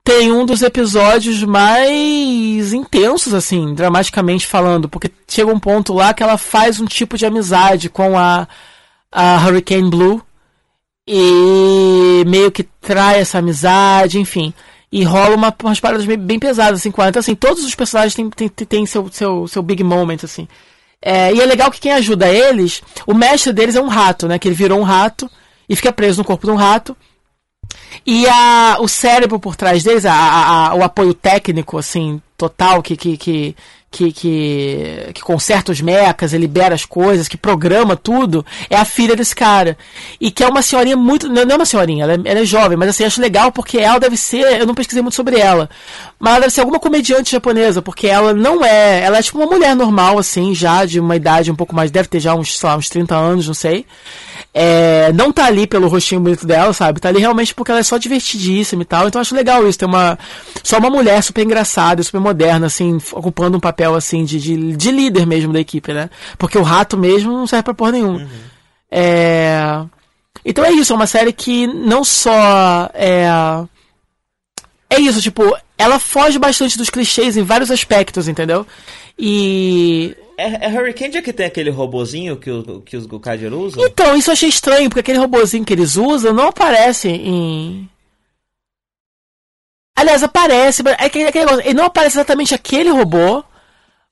tem 0.04 0.30
um 0.30 0.46
dos 0.46 0.62
episódios 0.62 1.42
mais 1.42 2.72
intensos, 2.72 3.34
assim, 3.34 3.74
dramaticamente 3.74 4.46
falando. 4.46 4.88
Porque 4.88 5.10
chega 5.26 5.52
um 5.52 5.58
ponto 5.58 5.92
lá 5.92 6.14
que 6.14 6.22
ela 6.22 6.38
faz 6.38 6.78
um 6.78 6.86
tipo 6.86 7.18
de 7.18 7.26
amizade 7.26 7.90
com 7.90 8.16
a, 8.16 8.46
a 9.10 9.44
Hurricane 9.44 9.90
Blue. 9.90 10.22
E 11.04 12.22
meio 12.24 12.52
que 12.52 12.62
trai 12.62 13.18
essa 13.18 13.38
amizade, 13.38 14.20
enfim. 14.20 14.54
E 14.90 15.04
rola 15.04 15.36
uma, 15.36 15.54
umas 15.62 15.80
paradas 15.80 16.06
bem, 16.06 16.16
bem 16.16 16.38
pesadas, 16.38 16.80
assim, 16.80 16.92
ela. 16.96 17.10
Então, 17.10 17.20
assim, 17.20 17.34
todos 17.34 17.64
os 17.64 17.74
personagens 17.74 18.14
têm, 18.14 18.30
têm, 18.30 18.48
têm 18.48 18.86
seu, 18.86 19.10
seu, 19.12 19.46
seu 19.46 19.62
big 19.62 19.84
moment, 19.84 20.18
assim. 20.22 20.48
É, 21.00 21.32
e 21.32 21.40
é 21.40 21.46
legal 21.46 21.70
que 21.70 21.80
quem 21.80 21.92
ajuda 21.92 22.28
eles, 22.28 22.82
o 23.06 23.14
mestre 23.14 23.52
deles 23.52 23.76
é 23.76 23.80
um 23.80 23.88
rato, 23.88 24.26
né? 24.26 24.38
Que 24.38 24.48
ele 24.48 24.54
virou 24.54 24.80
um 24.80 24.84
rato 24.84 25.30
e 25.68 25.76
fica 25.76 25.92
preso 25.92 26.18
no 26.18 26.24
corpo 26.24 26.46
de 26.46 26.52
um 26.52 26.56
rato. 26.56 26.96
E 28.06 28.26
a, 28.26 28.78
o 28.80 28.88
cérebro 28.88 29.38
por 29.38 29.54
trás 29.54 29.82
deles, 29.82 30.06
a, 30.06 30.14
a, 30.14 30.74
o 30.74 30.82
apoio 30.82 31.12
técnico, 31.12 31.76
assim, 31.76 32.20
total, 32.36 32.82
que, 32.82 32.96
que, 32.96 33.16
que, 33.16 33.56
que, 33.90 34.12
que, 34.12 35.10
que 35.14 35.22
conserta 35.22 35.72
os 35.72 35.80
mecas, 35.80 36.32
libera 36.32 36.74
as 36.74 36.84
coisas, 36.84 37.26
que 37.26 37.36
programa 37.36 37.96
tudo, 37.96 38.44
é 38.68 38.76
a 38.76 38.84
filha 38.84 39.16
desse 39.16 39.34
cara. 39.34 39.78
E 40.20 40.30
que 40.30 40.44
é 40.44 40.48
uma 40.48 40.62
senhorinha 40.62 40.96
muito. 40.96 41.28
Não 41.28 41.42
é 41.42 41.56
uma 41.56 41.64
senhorinha, 41.64 42.04
ela 42.04 42.12
é, 42.12 42.18
ela 42.24 42.40
é 42.40 42.44
jovem, 42.44 42.76
mas 42.76 42.90
assim, 42.90 43.04
acho 43.04 43.20
legal 43.20 43.50
porque 43.50 43.78
ela 43.78 43.98
deve 43.98 44.16
ser. 44.16 44.60
Eu 44.60 44.66
não 44.66 44.74
pesquisei 44.74 45.02
muito 45.02 45.14
sobre 45.14 45.38
ela. 45.38 45.70
Mas 46.18 46.32
ela 46.32 46.40
deve 46.40 46.52
ser 46.52 46.60
alguma 46.60 46.78
comediante 46.78 47.32
japonesa, 47.32 47.80
porque 47.80 48.06
ela 48.06 48.34
não 48.34 48.64
é. 48.64 49.02
Ela 49.02 49.18
é 49.18 49.22
tipo 49.22 49.38
uma 49.38 49.46
mulher 49.46 49.74
normal, 49.74 50.18
assim, 50.18 50.54
já 50.54 50.84
de 50.84 51.00
uma 51.00 51.16
idade 51.16 51.50
um 51.50 51.56
pouco 51.56 51.74
mais. 51.74 51.90
Deve 51.90 52.08
ter 52.08 52.20
já 52.20 52.34
uns, 52.34 52.58
sei 52.58 52.68
lá, 52.68 52.76
uns 52.76 52.88
30 52.88 53.16
anos, 53.16 53.46
não 53.46 53.54
sei. 53.54 53.86
É, 54.60 55.12
não 55.12 55.30
tá 55.30 55.44
ali 55.44 55.68
pelo 55.68 55.86
rostinho 55.86 56.20
bonito 56.20 56.44
dela, 56.44 56.72
sabe? 56.72 56.98
Tá 56.98 57.10
ali 57.10 57.20
realmente 57.20 57.54
porque 57.54 57.70
ela 57.70 57.78
é 57.78 57.84
só 57.84 57.96
divertidíssima 57.96 58.82
e 58.82 58.84
tal. 58.84 59.06
Então 59.06 59.20
acho 59.20 59.32
legal 59.32 59.64
isso, 59.68 59.78
ter 59.78 59.84
uma. 59.84 60.18
Só 60.64 60.78
uma 60.78 60.90
mulher 60.90 61.22
super 61.22 61.44
engraçada, 61.44 62.02
super 62.02 62.20
moderna, 62.20 62.66
assim, 62.66 62.98
ocupando 63.12 63.56
um 63.56 63.60
papel 63.60 63.94
assim 63.94 64.24
de, 64.24 64.40
de, 64.40 64.76
de 64.76 64.90
líder 64.90 65.28
mesmo 65.28 65.52
da 65.52 65.60
equipe, 65.60 65.92
né? 65.92 66.10
Porque 66.36 66.58
o 66.58 66.64
rato 66.64 66.96
mesmo 66.96 67.30
não 67.30 67.46
serve 67.46 67.62
pra 67.62 67.74
porra 67.74 67.92
nenhuma. 67.92 68.18
Uhum. 68.18 68.28
É. 68.90 69.80
Então 70.44 70.64
é 70.64 70.72
isso, 70.72 70.92
é 70.92 70.96
uma 70.96 71.06
série 71.06 71.32
que 71.32 71.68
não 71.68 72.02
só 72.02 72.90
é. 72.94 73.28
É 74.90 74.98
isso, 74.98 75.22
tipo, 75.22 75.56
ela 75.76 76.00
foge 76.00 76.36
bastante 76.36 76.76
dos 76.76 76.90
clichês 76.90 77.36
em 77.36 77.44
vários 77.44 77.70
aspectos, 77.70 78.26
entendeu? 78.26 78.66
E 79.16 80.16
é, 80.38 80.66
é 80.66 80.68
Hurricane 80.68 81.20
que 81.20 81.32
tem 81.32 81.46
aquele 81.46 81.68
robozinho 81.68 82.36
que, 82.36 82.48
o, 82.48 82.80
que 82.80 82.96
os 82.96 83.06
Gokaiger 83.06 83.52
usam? 83.52 83.84
Então, 83.84 84.16
isso 84.16 84.30
eu 84.30 84.34
achei 84.34 84.48
estranho, 84.48 84.88
porque 84.88 85.00
aquele 85.00 85.18
robozinho 85.18 85.64
que 85.64 85.72
eles 85.72 85.96
usam 85.96 86.32
não 86.32 86.46
aparece 86.46 87.08
em. 87.08 87.90
Aliás, 89.96 90.22
aparece, 90.22 90.80
é 90.86 91.06
aquele, 91.06 91.26
aquele 91.26 91.44
negócio, 91.44 91.66
ele 91.66 91.74
não 91.74 91.86
aparece 91.86 92.16
exatamente 92.16 92.54
aquele 92.54 92.88
robô, 92.88 93.42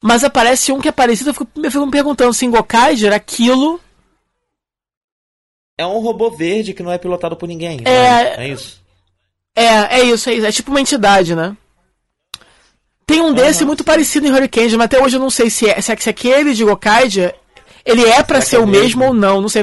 mas 0.02 0.24
aparece 0.24 0.72
um 0.72 0.80
que 0.80 0.88
é 0.88 0.92
parecido. 0.92 1.30
Eu 1.30 1.34
fico, 1.34 1.48
eu 1.62 1.70
fico 1.70 1.86
me 1.86 1.92
perguntando 1.92 2.34
se 2.34 2.44
em 2.44 2.50
Gokaiger 2.50 3.12
aquilo. 3.12 3.80
É 5.78 5.86
um 5.86 6.00
robô 6.00 6.28
verde 6.28 6.74
que 6.74 6.82
não 6.82 6.90
é 6.90 6.98
pilotado 6.98 7.36
por 7.36 7.46
ninguém. 7.46 7.82
É, 7.84 7.90
é? 7.90 8.34
é 8.38 8.48
isso. 8.48 8.82
É, 9.54 10.00
é 10.00 10.02
isso, 10.02 10.28
é 10.28 10.34
isso. 10.34 10.46
É 10.46 10.50
tipo 10.50 10.72
uma 10.72 10.80
entidade, 10.80 11.36
né? 11.36 11.56
Tem 13.06 13.20
um 13.20 13.32
desse 13.32 13.64
muito 13.64 13.84
parecido 13.84 14.26
em 14.26 14.32
Hurricane, 14.32 14.76
mas 14.76 14.86
até 14.86 15.00
hoje 15.00 15.16
eu 15.16 15.20
não 15.20 15.30
sei 15.30 15.48
se 15.48 15.68
é 15.68 15.80
se, 15.80 15.92
é, 15.92 15.96
se 15.96 16.10
aquele 16.10 16.52
de 16.52 16.64
Gokaidia 16.64 17.34
ele 17.86 18.04
é 18.04 18.20
para 18.22 18.40
ser 18.40 18.56
é 18.56 18.58
o 18.58 18.66
mesmo? 18.66 18.82
mesmo 18.82 19.04
ou 19.04 19.14
não, 19.14 19.40
não 19.40 19.48
sei. 19.48 19.62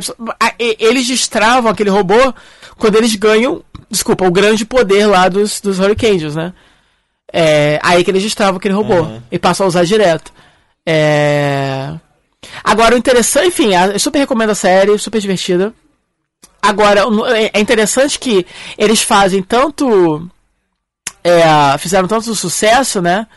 Eles 0.57 1.05
destravam 1.05 1.69
aquele 1.69 1.89
robô 1.89 2.33
quando 2.77 2.95
eles 2.95 3.13
ganham, 3.15 3.61
desculpa, 3.91 4.25
o 4.25 4.31
grande 4.31 4.65
poder 4.65 5.05
lá 5.07 5.27
dos, 5.27 5.59
dos 5.59 5.77
Hurricanes, 5.77 6.33
né? 6.33 6.53
É, 7.31 7.79
aí 7.83 8.01
que 8.01 8.09
eles 8.09 8.23
destravam 8.23 8.57
aquele 8.57 8.73
robô 8.73 9.01
uhum. 9.01 9.21
e 9.29 9.37
passam 9.37 9.65
a 9.65 9.67
usar 9.67 9.83
direto. 9.83 10.31
É... 10.85 11.93
Agora, 12.63 12.95
o 12.95 12.97
interessante, 12.97 13.47
enfim, 13.47 13.71
eu 13.91 13.99
super 13.99 14.19
recomendo 14.19 14.51
a 14.51 14.55
série, 14.55 14.97
super 14.97 15.19
divertida. 15.19 15.73
Agora, 16.61 17.01
é 17.53 17.59
interessante 17.59 18.17
que 18.17 18.45
eles 18.77 19.01
fazem 19.01 19.43
tanto 19.43 20.29
é, 21.23 21.77
fizeram 21.77 22.07
tanto 22.07 22.33
sucesso, 22.35 23.01
né? 23.01 23.27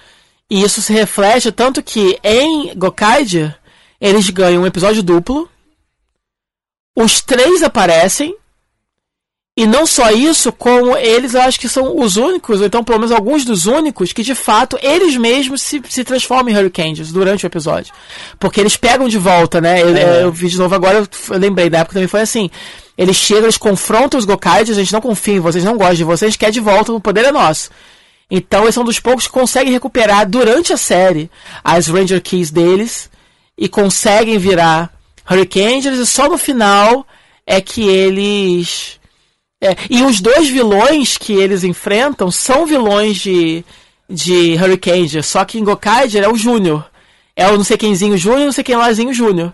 E 0.50 0.62
isso 0.62 0.80
se 0.80 0.92
reflete 0.92 1.50
tanto 1.50 1.82
que 1.82 2.18
em 2.22 2.76
Gokaide 2.76 3.54
eles 4.00 4.30
ganham 4.30 4.62
um 4.62 4.66
episódio 4.66 5.02
duplo. 5.02 5.48
Os 6.94 7.20
três 7.20 7.62
aparecem. 7.62 8.34
E 9.58 9.66
não 9.66 9.86
só 9.86 10.10
isso, 10.10 10.52
como 10.52 10.94
eles 10.98 11.32
eu 11.32 11.40
acho 11.40 11.58
que 11.58 11.66
são 11.66 11.98
os 11.98 12.18
únicos, 12.18 12.60
ou 12.60 12.66
então 12.66 12.84
pelo 12.84 12.98
menos 12.98 13.10
alguns 13.10 13.42
dos 13.42 13.64
únicos, 13.64 14.12
que 14.12 14.22
de 14.22 14.34
fato 14.34 14.78
eles 14.82 15.16
mesmos 15.16 15.62
se, 15.62 15.80
se 15.88 16.04
transformam 16.04 16.50
em 16.52 16.58
Hurricanes 16.58 17.10
durante 17.10 17.46
o 17.46 17.48
episódio. 17.48 17.94
Porque 18.38 18.60
eles 18.60 18.76
pegam 18.76 19.08
de 19.08 19.16
volta, 19.16 19.58
né? 19.58 19.80
Eu, 19.80 19.96
é. 19.96 20.24
eu 20.24 20.30
vi 20.30 20.48
de 20.48 20.58
novo 20.58 20.74
agora, 20.74 20.98
eu 21.30 21.38
lembrei, 21.38 21.70
da 21.70 21.78
época 21.78 21.94
também 21.94 22.06
foi 22.06 22.20
assim. 22.20 22.50
Eles 22.96 23.16
chegam, 23.16 23.44
eles 23.44 23.58
confrontam 23.58 24.18
os 24.18 24.24
Gokaids, 24.24 24.76
a 24.76 24.80
gente 24.80 24.92
não 24.92 25.00
confia 25.00 25.34
em 25.34 25.40
vocês, 25.40 25.64
não 25.64 25.76
gosta 25.76 25.96
de 25.96 26.04
vocês, 26.04 26.36
quer 26.36 26.50
de 26.50 26.60
volta, 26.60 26.92
o 26.92 27.00
poder 27.00 27.26
é 27.26 27.32
nosso. 27.32 27.70
Então 28.30 28.62
eles 28.62 28.74
são 28.74 28.84
dos 28.84 28.98
poucos 28.98 29.26
que 29.26 29.32
conseguem 29.32 29.72
recuperar 29.72 30.28
durante 30.28 30.72
a 30.72 30.76
série 30.76 31.30
as 31.62 31.86
Ranger 31.86 32.20
Keys 32.20 32.50
deles 32.50 33.10
e 33.56 33.68
conseguem 33.68 34.38
virar 34.38 34.92
Hurricane 35.30 35.78
Angels 35.78 35.98
e 35.98 36.06
só 36.06 36.28
no 36.28 36.38
final 36.38 37.06
é 37.46 37.60
que 37.60 37.86
eles. 37.86 38.98
É, 39.60 39.76
e 39.88 40.02
os 40.02 40.20
dois 40.20 40.48
vilões 40.48 41.16
que 41.16 41.32
eles 41.32 41.64
enfrentam 41.64 42.30
são 42.30 42.66
vilões 42.66 43.16
de, 43.16 43.64
de 44.08 44.54
Hurricane 44.54 45.04
Angels, 45.04 45.26
só 45.26 45.44
que 45.44 45.58
em 45.58 45.64
Gokaiger 45.64 46.24
é 46.24 46.28
o 46.28 46.36
Júnior. 46.36 46.84
É 47.34 47.46
o 47.48 47.56
não 47.56 47.64
sei 47.64 47.76
quemzinho 47.76 48.16
Júnior, 48.16 48.46
não 48.46 48.52
sei 48.52 48.64
quem 48.64 48.76
lázinho 48.76 49.12
Júnior. 49.12 49.52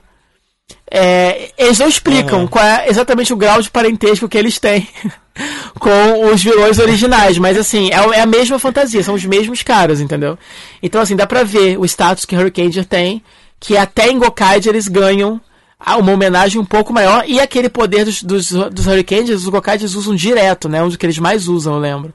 É, 0.91 1.51
eles 1.57 1.79
não 1.79 1.89
explicam 1.89 2.41
Uhum. 2.41 2.47
qual 2.47 2.65
é 2.65 2.89
exatamente 2.89 3.33
o 3.33 3.37
grau 3.37 3.61
de 3.63 3.71
parentesco 3.71 4.29
que 4.29 4.37
eles 4.37 4.59
têm 4.59 4.87
com 5.79 6.27
os 6.33 6.43
vilões 6.43 6.79
originais, 6.79 7.39
mas 7.39 7.57
assim, 7.57 7.91
é, 7.91 8.19
é 8.19 8.21
a 8.21 8.27
mesma 8.27 8.59
fantasia, 8.59 9.03
são 9.03 9.15
os 9.15 9.25
mesmos 9.25 9.63
caras, 9.63 10.01
entendeu? 10.01 10.39
Então 10.83 11.01
assim, 11.01 11.17
dá 11.17 11.27
pra 11.27 11.43
ver 11.45 11.79
o 11.79 11.85
status 11.85 12.25
que 12.25 12.37
Hurricane 12.37 12.85
tem, 12.85 13.23
que 13.59 13.77
até 13.77 14.11
em 14.11 14.19
Gokaiger 14.19 14.73
eles 14.73 14.89
ganham 14.89 15.41
uma 15.99 16.13
homenagem 16.13 16.61
um 16.61 16.65
pouco 16.65 16.93
maior, 16.93 17.25
e 17.27 17.41
aquele 17.41 17.69
poder 17.69 18.05
dos, 18.05 18.23
dos, 18.23 18.51
dos 18.51 18.87
Hurricanes, 18.87 19.31
os 19.31 19.49
Gokaigers 19.49 19.95
usam 19.95 20.15
direto, 20.15 20.69
né? 20.69 20.83
Um 20.83 20.89
dos 20.89 20.97
que 20.97 21.05
eles 21.07 21.19
mais 21.19 21.49
usam, 21.49 21.75
eu 21.75 21.81
lembro. 21.81 22.13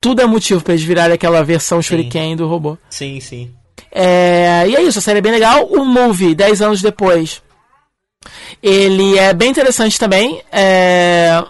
Tudo 0.00 0.22
é 0.22 0.26
motivo 0.26 0.62
pra 0.62 0.72
eles 0.72 0.84
virarem 0.84 1.14
aquela 1.14 1.42
versão 1.44 1.82
Shuriken 1.82 2.36
do 2.36 2.46
robô. 2.48 2.78
Sim, 2.88 3.20
sim. 3.20 3.50
É, 3.90 4.64
e 4.66 4.74
é 4.76 4.82
isso, 4.82 4.98
a 4.98 5.02
série 5.02 5.18
é 5.18 5.22
bem 5.22 5.32
legal. 5.32 5.66
O 5.66 5.84
movie, 5.84 6.34
10 6.34 6.62
anos 6.62 6.80
depois, 6.80 7.42
ele 8.62 9.18
é 9.18 9.32
bem 9.32 9.50
interessante 9.50 9.98
também. 9.98 10.42
É, 10.50 11.42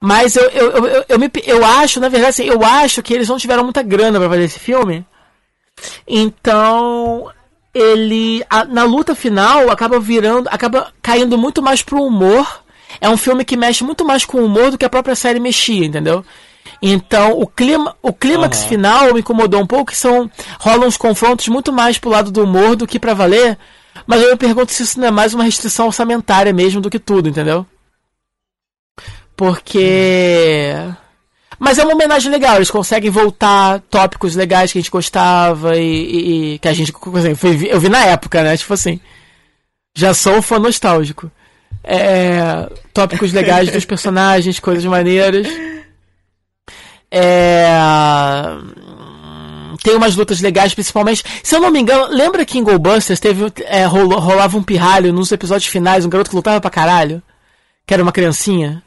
mas 0.00 0.36
eu, 0.36 0.44
eu, 0.50 0.70
eu, 0.86 1.04
eu, 1.08 1.18
me, 1.18 1.30
eu 1.44 1.64
acho, 1.64 2.00
na 2.00 2.08
verdade, 2.08 2.30
assim, 2.30 2.44
eu 2.44 2.64
acho 2.64 3.02
que 3.02 3.12
eles 3.14 3.28
não 3.28 3.38
tiveram 3.38 3.64
muita 3.64 3.82
grana 3.82 4.18
pra 4.18 4.28
fazer 4.28 4.44
esse 4.44 4.58
filme. 4.58 5.04
Então, 6.06 7.30
ele 7.74 8.44
a- 8.48 8.64
na 8.64 8.84
luta 8.84 9.14
final 9.14 9.70
acaba 9.70 9.98
virando, 10.00 10.48
acaba 10.50 10.92
caindo 11.02 11.36
muito 11.38 11.62
mais 11.62 11.82
pro 11.82 12.02
humor. 12.02 12.62
É 13.00 13.08
um 13.08 13.16
filme 13.16 13.44
que 13.44 13.56
mexe 13.56 13.84
muito 13.84 14.04
mais 14.04 14.24
com 14.24 14.38
o 14.38 14.44
humor 14.46 14.70
do 14.70 14.78
que 14.78 14.84
a 14.84 14.88
própria 14.90 15.14
série 15.14 15.38
mexia, 15.38 15.84
entendeu? 15.84 16.24
Então, 16.80 17.32
o 17.38 17.46
clima, 17.46 17.96
o 18.02 18.12
clímax 18.12 18.60
Aham. 18.60 18.68
final 18.68 19.14
me 19.14 19.20
incomodou 19.20 19.60
um 19.60 19.66
pouco, 19.66 19.86
que 19.92 19.96
são 19.96 20.30
rolam 20.58 20.88
uns 20.88 20.96
confrontos 20.96 21.48
muito 21.48 21.72
mais 21.72 21.98
pro 21.98 22.10
lado 22.10 22.30
do 22.30 22.42
humor 22.44 22.76
do 22.76 22.86
que 22.86 22.98
pra 22.98 23.14
valer. 23.14 23.58
Mas 24.06 24.22
eu 24.22 24.30
me 24.30 24.36
pergunto 24.36 24.72
se 24.72 24.82
isso 24.82 24.98
não 25.00 25.08
é 25.08 25.10
mais 25.10 25.34
uma 25.34 25.44
restrição 25.44 25.86
orçamentária 25.86 26.52
mesmo 26.52 26.80
do 26.80 26.90
que 26.90 26.98
tudo, 26.98 27.28
entendeu? 27.28 27.66
Porque 29.36 30.74
mas 31.58 31.76
é 31.78 31.82
uma 31.84 31.94
homenagem 31.94 32.30
legal, 32.30 32.56
eles 32.56 32.70
conseguem 32.70 33.10
voltar 33.10 33.80
tópicos 33.90 34.36
legais 34.36 34.70
que 34.72 34.78
a 34.78 34.80
gente 34.80 34.90
gostava 34.90 35.76
e, 35.76 35.82
e- 35.82 36.54
e 36.54 36.58
que 36.60 36.68
a 36.68 36.72
gente. 36.72 36.92
eu 37.68 37.80
vi 37.80 37.88
na 37.88 38.04
época, 38.04 38.42
né? 38.42 38.56
Tipo 38.56 38.74
assim. 38.74 39.00
Já 39.96 40.14
sou 40.14 40.34
um 40.36 40.42
fã 40.42 40.58
nostálgico. 40.60 41.30
É, 41.82 42.68
tópicos 42.94 43.32
legais 43.32 43.70
dos 43.72 43.84
personagens, 43.86 44.60
coisas 44.60 44.84
maneiras. 44.84 45.48
É, 47.10 47.68
tem 49.82 49.94
umas 49.94 50.16
lutas 50.16 50.40
legais, 50.40 50.74
principalmente. 50.74 51.24
Se 51.42 51.54
eu 51.56 51.60
não 51.60 51.70
me 51.70 51.80
engano, 51.80 52.08
lembra 52.08 52.44
que 52.44 52.58
em 52.58 52.62
Goldbusters 52.64 53.20
teve, 53.20 53.52
é, 53.66 53.84
rolou- 53.84 54.18
rolava 54.18 54.56
um 54.56 54.62
pirralho 54.62 55.12
nos 55.12 55.30
episódios 55.32 55.70
finais, 55.70 56.04
um 56.04 56.08
garoto 56.08 56.30
que 56.30 56.36
lutava 56.36 56.60
pra 56.60 56.70
caralho? 56.70 57.22
Que 57.86 57.94
era 57.94 58.02
uma 58.02 58.12
criancinha? 58.12 58.82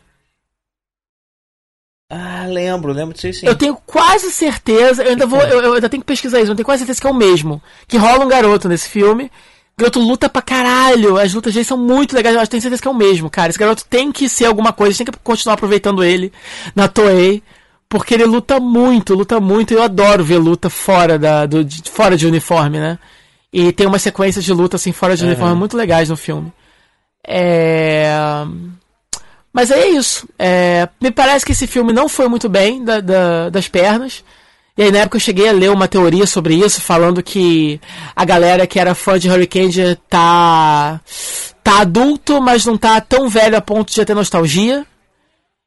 Ah, 2.10 2.46
lembro, 2.46 2.92
lembro 2.92 3.14
disso 3.14 3.28
aí 3.28 3.34
sim. 3.34 3.48
Eu 3.48 3.56
tenho 3.56 3.76
quase 3.86 4.32
certeza, 4.32 5.02
eu 5.04 5.12
ainda 5.12 5.26
vou, 5.26 5.40
eu, 5.42 5.62
eu 5.62 5.74
ainda 5.76 5.88
tenho 5.88 6.02
que 6.02 6.08
pesquisar 6.08 6.38
isso, 6.40 6.48
mas 6.48 6.50
eu 6.50 6.56
tenho 6.58 6.66
quase 6.66 6.80
certeza 6.80 7.00
que 7.00 7.08
é 7.08 7.10
o 7.10 7.14
mesmo. 7.14 7.62
Que 7.88 7.98
rola 7.98 8.26
um 8.26 8.28
garoto 8.28 8.68
nesse 8.68 8.90
filme. 8.90 9.32
O 9.78 9.80
garoto 9.82 10.00
luta 10.00 10.28
pra 10.28 10.42
caralho. 10.42 11.18
As 11.18 11.34
lutas 11.34 11.54
dele 11.54 11.64
são 11.66 11.78
muito 11.78 12.14
legais. 12.14 12.36
Eu 12.36 12.46
tenho 12.48 12.62
certeza 12.62 12.82
que 12.82 12.88
é 12.88 12.92
o 12.92 12.94
mesmo, 12.96 13.30
cara. 13.30 13.50
Esse 13.50 13.58
garoto 13.58 13.86
tem 13.86 14.12
que 14.12 14.28
ser 14.28 14.46
alguma 14.46 14.74
coisa, 14.74 14.98
tem 14.98 15.06
que 15.06 15.18
continuar 15.24 15.54
aproveitando 15.54 16.04
ele 16.04 16.34
na 16.76 16.90
Toei. 16.90 17.42
Porque 17.92 18.14
ele 18.14 18.24
luta 18.24 18.58
muito, 18.58 19.14
luta 19.14 19.38
muito. 19.42 19.72
e 19.74 19.76
Eu 19.76 19.84
adoro 19.84 20.24
ver 20.24 20.38
luta 20.38 20.70
fora, 20.70 21.20
da, 21.20 21.46
do, 21.46 21.62
de, 21.62 21.84
fora 21.92 22.16
de 22.16 22.26
uniforme, 22.26 22.80
né? 22.80 22.98
E 23.52 23.74
tem 23.74 23.86
umas 23.86 24.02
sequências 24.02 24.46
de 24.46 24.54
luta 24.54 24.78
assim 24.78 24.94
fora 24.94 25.14
de 25.14 25.24
Aham. 25.24 25.32
uniforme 25.34 25.56
muito 25.56 25.76
legais 25.76 26.08
no 26.08 26.16
filme. 26.16 26.54
É. 27.28 28.14
Mas 29.52 29.70
aí 29.72 29.82
é 29.82 29.90
isso. 29.90 30.26
É, 30.40 30.88
me 31.02 31.12
parece 31.12 31.46
que 31.46 31.52
esse 31.52 31.68
filme 31.68 31.92
não 31.92 32.08
foi 32.08 32.30
muito 32.30 32.48
bem 32.48 32.82
da- 32.82 33.02
da- 33.02 33.50
das 33.50 33.68
pernas. 33.68 34.24
E 34.78 34.84
aí 34.84 34.90
na 34.92 35.00
época 35.00 35.18
eu 35.18 35.22
cheguei 35.22 35.50
a 35.50 35.52
ler 35.52 35.70
uma 35.70 35.86
teoria 35.90 36.26
sobre 36.26 36.56
isso, 36.56 36.80
falando 36.80 37.22
que 37.22 37.78
a 38.16 38.24
galera 38.24 38.66
que 38.66 38.80
era 38.80 38.96
fã 38.96 39.20
de 39.20 39.30
Hurricane 39.30 39.98
tá. 40.10 41.02
tá 41.62 41.82
adulto, 41.82 42.42
mas 42.42 42.66
não 42.66 42.78
tá 42.78 43.02
tão 43.02 43.28
velho 43.28 43.58
a 43.58 43.62
ponto 43.62 43.94
de 43.94 44.06
ter 44.06 44.14
nostalgia. 44.16 44.86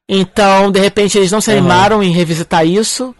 Então, 0.07 0.71
de 0.71 0.79
repente, 0.79 1.17
eles 1.17 1.31
não 1.31 1.41
se 1.41 1.51
animaram 1.51 2.01
em 2.03 2.11
revisitar 2.11 2.65
isso. 2.65 3.15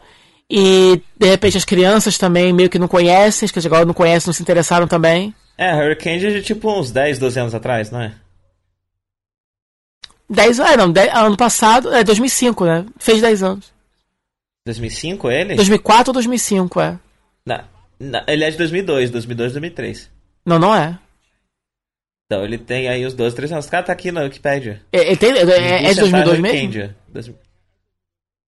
E 0.49 1.01
de 1.17 1.27
repente 1.27 1.57
as 1.57 1.65
crianças 1.65 2.17
também 2.17 2.53
meio 2.53 2.69
que 2.69 2.77
não 2.77 2.87
conhecem, 2.87 3.45
as 3.45 3.51
que 3.51 3.65
agora 3.65 3.85
não 3.85 3.93
conhecem, 3.93 4.27
não 4.27 4.33
se 4.33 4.43
interessaram 4.43 4.87
também. 4.87 5.33
É, 5.57 5.73
Hurricane 5.73 6.25
é 6.25 6.29
de 6.31 6.43
tipo 6.43 6.71
uns 6.71 6.91
10, 6.91 7.17
12 7.17 7.39
anos 7.39 7.55
atrás, 7.55 7.89
não 7.89 8.01
é? 8.01 8.13
10 10.29 10.59
ah, 10.59 10.77
não, 10.77 10.91
10 10.91 11.13
ano 11.13 11.37
passado, 11.37 11.93
é 11.93 12.03
2005, 12.03 12.65
né? 12.65 12.85
Fez 12.99 13.21
10 13.21 13.43
anos. 13.43 13.73
2005 14.65 15.31
ele? 15.31 15.55
2004 15.55 16.09
ou 16.09 16.13
2005, 16.13 16.81
é. 16.81 16.99
Na- 17.45 17.65
na- 17.99 18.23
ele 18.27 18.43
é 18.43 18.51
de 18.51 18.57
2002, 18.57 19.09
2002, 19.11 19.53
2003. 19.53 20.09
Não, 20.45 20.59
não 20.59 20.75
é. 20.75 20.97
Então 22.25 22.43
ele 22.43 22.57
tem 22.57 22.87
aí 22.87 23.05
os 23.05 23.13
12, 23.13 23.35
13 23.35 23.53
anos. 23.53 23.67
O 23.67 23.71
cara 23.71 23.83
tá 23.83 23.93
aqui 23.93 24.11
na 24.11 24.21
Wikipedia. 24.23 24.81
É, 24.91 25.13
é, 25.13 25.15
tem- 25.15 25.31
é- 25.31 25.85
é- 25.85 25.93
de 25.93 25.99
2002 26.01 26.39
mesmo? 26.39 26.57
Hurricane, 26.57 26.95
dois- 27.07 27.31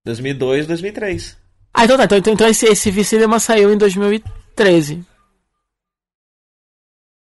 2002, 0.04 0.66
2003. 0.66 1.36
Ah, 1.72 1.84
então 1.84 1.96
tá. 1.96 2.04
Então, 2.04 2.18
então, 2.18 2.32
então 2.32 2.48
esse, 2.48 2.66
esse 2.66 2.90
V-Cinema 2.90 3.38
saiu 3.38 3.72
em 3.72 3.78
2013. 3.78 5.04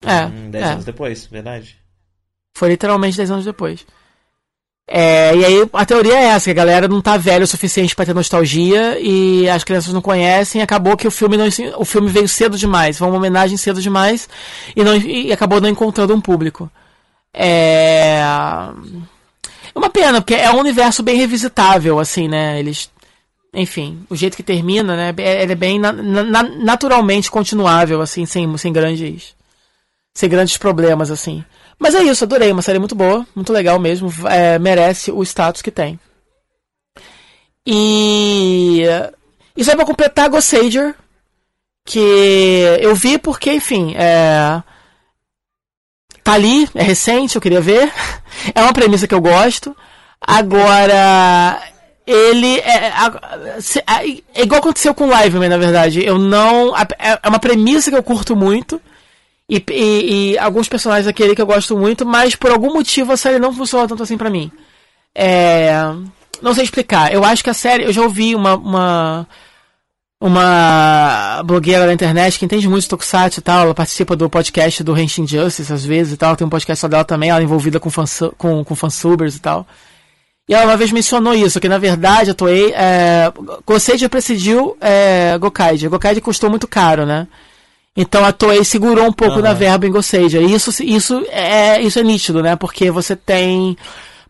É, 0.05 0.27
Hum, 0.27 0.51
10 0.51 0.65
é. 0.65 0.69
anos 0.73 0.85
depois, 0.85 1.27
verdade. 1.27 1.77
Foi 2.57 2.69
literalmente 2.69 3.17
10 3.17 3.31
anos 3.33 3.45
depois. 3.45 3.85
É, 4.91 5.37
e 5.37 5.45
aí 5.45 5.69
a 5.71 5.85
teoria 5.85 6.15
é 6.19 6.25
essa, 6.29 6.47
que 6.47 6.51
a 6.51 6.55
galera 6.55 6.89
não 6.89 7.03
tá 7.03 7.19
velha 7.19 7.45
o 7.45 7.47
suficiente 7.47 7.95
pra 7.95 8.07
ter 8.07 8.15
nostalgia 8.15 8.99
e 8.99 9.47
as 9.49 9.63
crianças 9.63 9.93
não 9.93 10.01
conhecem, 10.01 10.63
acabou 10.63 10.97
que 10.97 11.07
o 11.07 11.11
filme 11.11 11.37
não, 11.37 11.47
o 11.77 11.85
filme 11.85 12.09
veio 12.09 12.27
cedo 12.27 12.57
demais, 12.57 12.97
foi 12.97 13.07
uma 13.07 13.19
homenagem 13.19 13.59
cedo 13.59 13.83
demais 13.83 14.27
e, 14.75 14.83
não, 14.83 14.97
e 14.97 15.31
acabou 15.31 15.61
não 15.61 15.69
encontrando 15.69 16.15
um 16.15 16.21
público. 16.23 16.71
É 17.35 18.23
é 19.75 19.79
uma 19.79 19.91
pena, 19.91 20.21
porque 20.23 20.35
é 20.35 20.51
um 20.51 20.59
universo 20.59 21.03
bem 21.03 21.17
revisitável, 21.17 22.01
assim, 22.01 22.27
né? 22.27 22.59
Eles 22.59 22.91
enfim, 23.53 24.05
o 24.11 24.17
jeito 24.17 24.37
que 24.37 24.43
termina, 24.43 24.97
né? 24.97 25.15
é- 25.19 25.43
Ele 25.43 25.53
é 25.53 25.55
bem 25.55 25.79
na- 25.79 25.93
na- 25.93 26.43
naturalmente 26.43 27.31
continuável, 27.31 28.01
assim, 28.01 28.25
sem, 28.27 28.57
sem 28.57 28.73
grandes 28.73 29.35
sem 30.15 30.29
grandes 30.29 30.57
problemas, 30.57 31.11
assim. 31.11 31.45
Mas 31.79 31.95
é 31.95 32.03
isso, 32.03 32.25
adorei. 32.25 32.51
Uma 32.51 32.63
série 32.63 32.79
muito 32.79 32.95
boa, 32.95 33.27
muito 33.35 33.53
legal 33.53 33.79
mesmo. 33.79 34.11
é, 34.29 34.59
merece 34.59 35.11
o 35.13 35.23
status 35.23 35.63
que 35.63 35.71
tem. 35.71 35.99
E. 37.67 38.83
Isso 39.57 39.71
é 39.71 39.77
pra 39.77 39.85
completar 39.85 40.29
Ghost 40.29 40.57
Sager, 40.57 40.95
que 41.85 41.99
eu 42.81 42.95
vi 42.95 43.19
porque, 43.19 43.53
enfim, 43.53 43.95
é. 43.97 44.63
Tá 46.23 46.33
ali, 46.35 46.69
é 46.75 46.83
recente, 46.83 47.37
eu 47.37 47.41
queria 47.43 47.61
ver. 47.61 47.93
É 48.55 48.63
uma 48.63 48.73
premissa 48.73 49.07
que 49.09 49.15
eu 49.15 49.21
gosto. 49.21 49.77
Agora. 50.21 51.61
Ele 52.07 52.59
é, 52.61 52.89
a- 52.89 53.43
é 54.35 54.43
igual 54.43 54.61
aconteceu 54.61 54.95
com 54.95 55.09
o 55.09 55.23
Liveman, 55.23 55.49
na 55.51 55.59
verdade. 55.59 56.03
Eu 56.05 56.19
não. 56.19 56.75
É 56.77 56.87
é 57.23 57.29
uma 57.29 57.39
premissa 57.41 57.91
que 57.91 57.97
eu 57.97 58.03
curto 58.03 58.37
muito. 58.37 58.81
E, 59.51 59.63
e- 59.71 60.33
e 60.33 60.39
alguns 60.39 60.69
personagens 60.69 61.07
daquele 61.07 61.35
que 61.35 61.41
eu 61.41 61.47
gosto 61.47 61.77
muito, 61.77 62.05
mas 62.05 62.35
por 62.35 62.51
algum 62.51 62.73
motivo 62.75 63.13
a 63.13 63.17
série 63.17 63.39
não 63.39 63.53
funciona 63.53 63.89
tanto 63.89 64.03
assim 64.03 64.19
pra 64.19 64.29
mim. 64.29 64.51
É, 65.15 65.73
não 66.43 66.53
sei 66.55 66.65
explicar. 66.65 67.13
Eu 67.13 67.25
acho 67.25 67.43
que 67.43 67.51
a 67.51 67.55
série. 67.55 67.85
Eu 67.85 67.93
já 67.93 68.03
ouvi 68.03 68.35
uma. 68.35 68.57
Uma, 68.57 69.27
uma 70.21 71.43
blogueira 71.45 71.87
da 71.87 71.93
internet 71.93 72.39
que 72.39 72.45
entende 72.45 72.69
muito 72.69 72.83
de 72.83 72.89
Tokusatsu 72.89 73.39
e 73.41 73.43
tal. 73.43 73.65
Ela 73.65 73.75
participa 73.75 74.17
do 74.17 74.29
podcast 74.29 74.83
do 74.83 74.97
Henshin 74.99 75.27
Justice 75.27 75.73
às 75.73 75.85
vezes 75.85 76.13
e 76.13 76.17
tal. 76.17 76.37
Tem 76.37 76.47
um 76.47 76.51
podcast 76.51 76.81
só 76.81 76.89
dela 76.89 77.05
também. 77.05 77.31
Ela 77.31 77.41
é 77.41 77.43
envolvida 77.45 77.79
com, 77.81 77.89
fansu, 77.91 78.35
com, 78.37 78.65
com 78.65 78.75
fansubers 78.75 79.37
e 79.37 79.41
tal. 79.41 79.67
E 80.49 80.55
ela 80.55 80.65
uma 80.65 80.77
vez 80.77 80.91
mencionou 80.91 81.35
isso, 81.35 81.61
que 81.61 81.69
na 81.69 81.79
verdade 81.79 82.31
a 82.31 82.35
Toei. 82.35 82.73
É, 82.75 83.33
Gosei 83.67 83.97
já 83.99 84.09
presidiu 84.09 84.77
é. 84.81 85.37
Gokaide 85.39 86.21
custou 86.21 86.51
muito 86.51 86.67
caro, 86.67 87.07
né? 87.07 87.27
Então 88.01 88.25
a 88.25 88.31
Toei 88.31 88.63
segurou 88.63 89.07
um 89.07 89.13
pouco 89.13 89.35
Aham. 89.35 89.43
da 89.43 89.53
verba 89.53 89.85
em 89.85 89.91
Goseidia. 89.91 90.41
E 90.41 90.55
isso, 90.55 90.71
isso, 90.85 91.27
é, 91.31 91.83
isso 91.83 91.99
é 91.99 92.03
nítido, 92.05 92.41
né? 92.41 92.55
Porque 92.55 92.93
você 92.93 93.17
tem. 93.17 93.77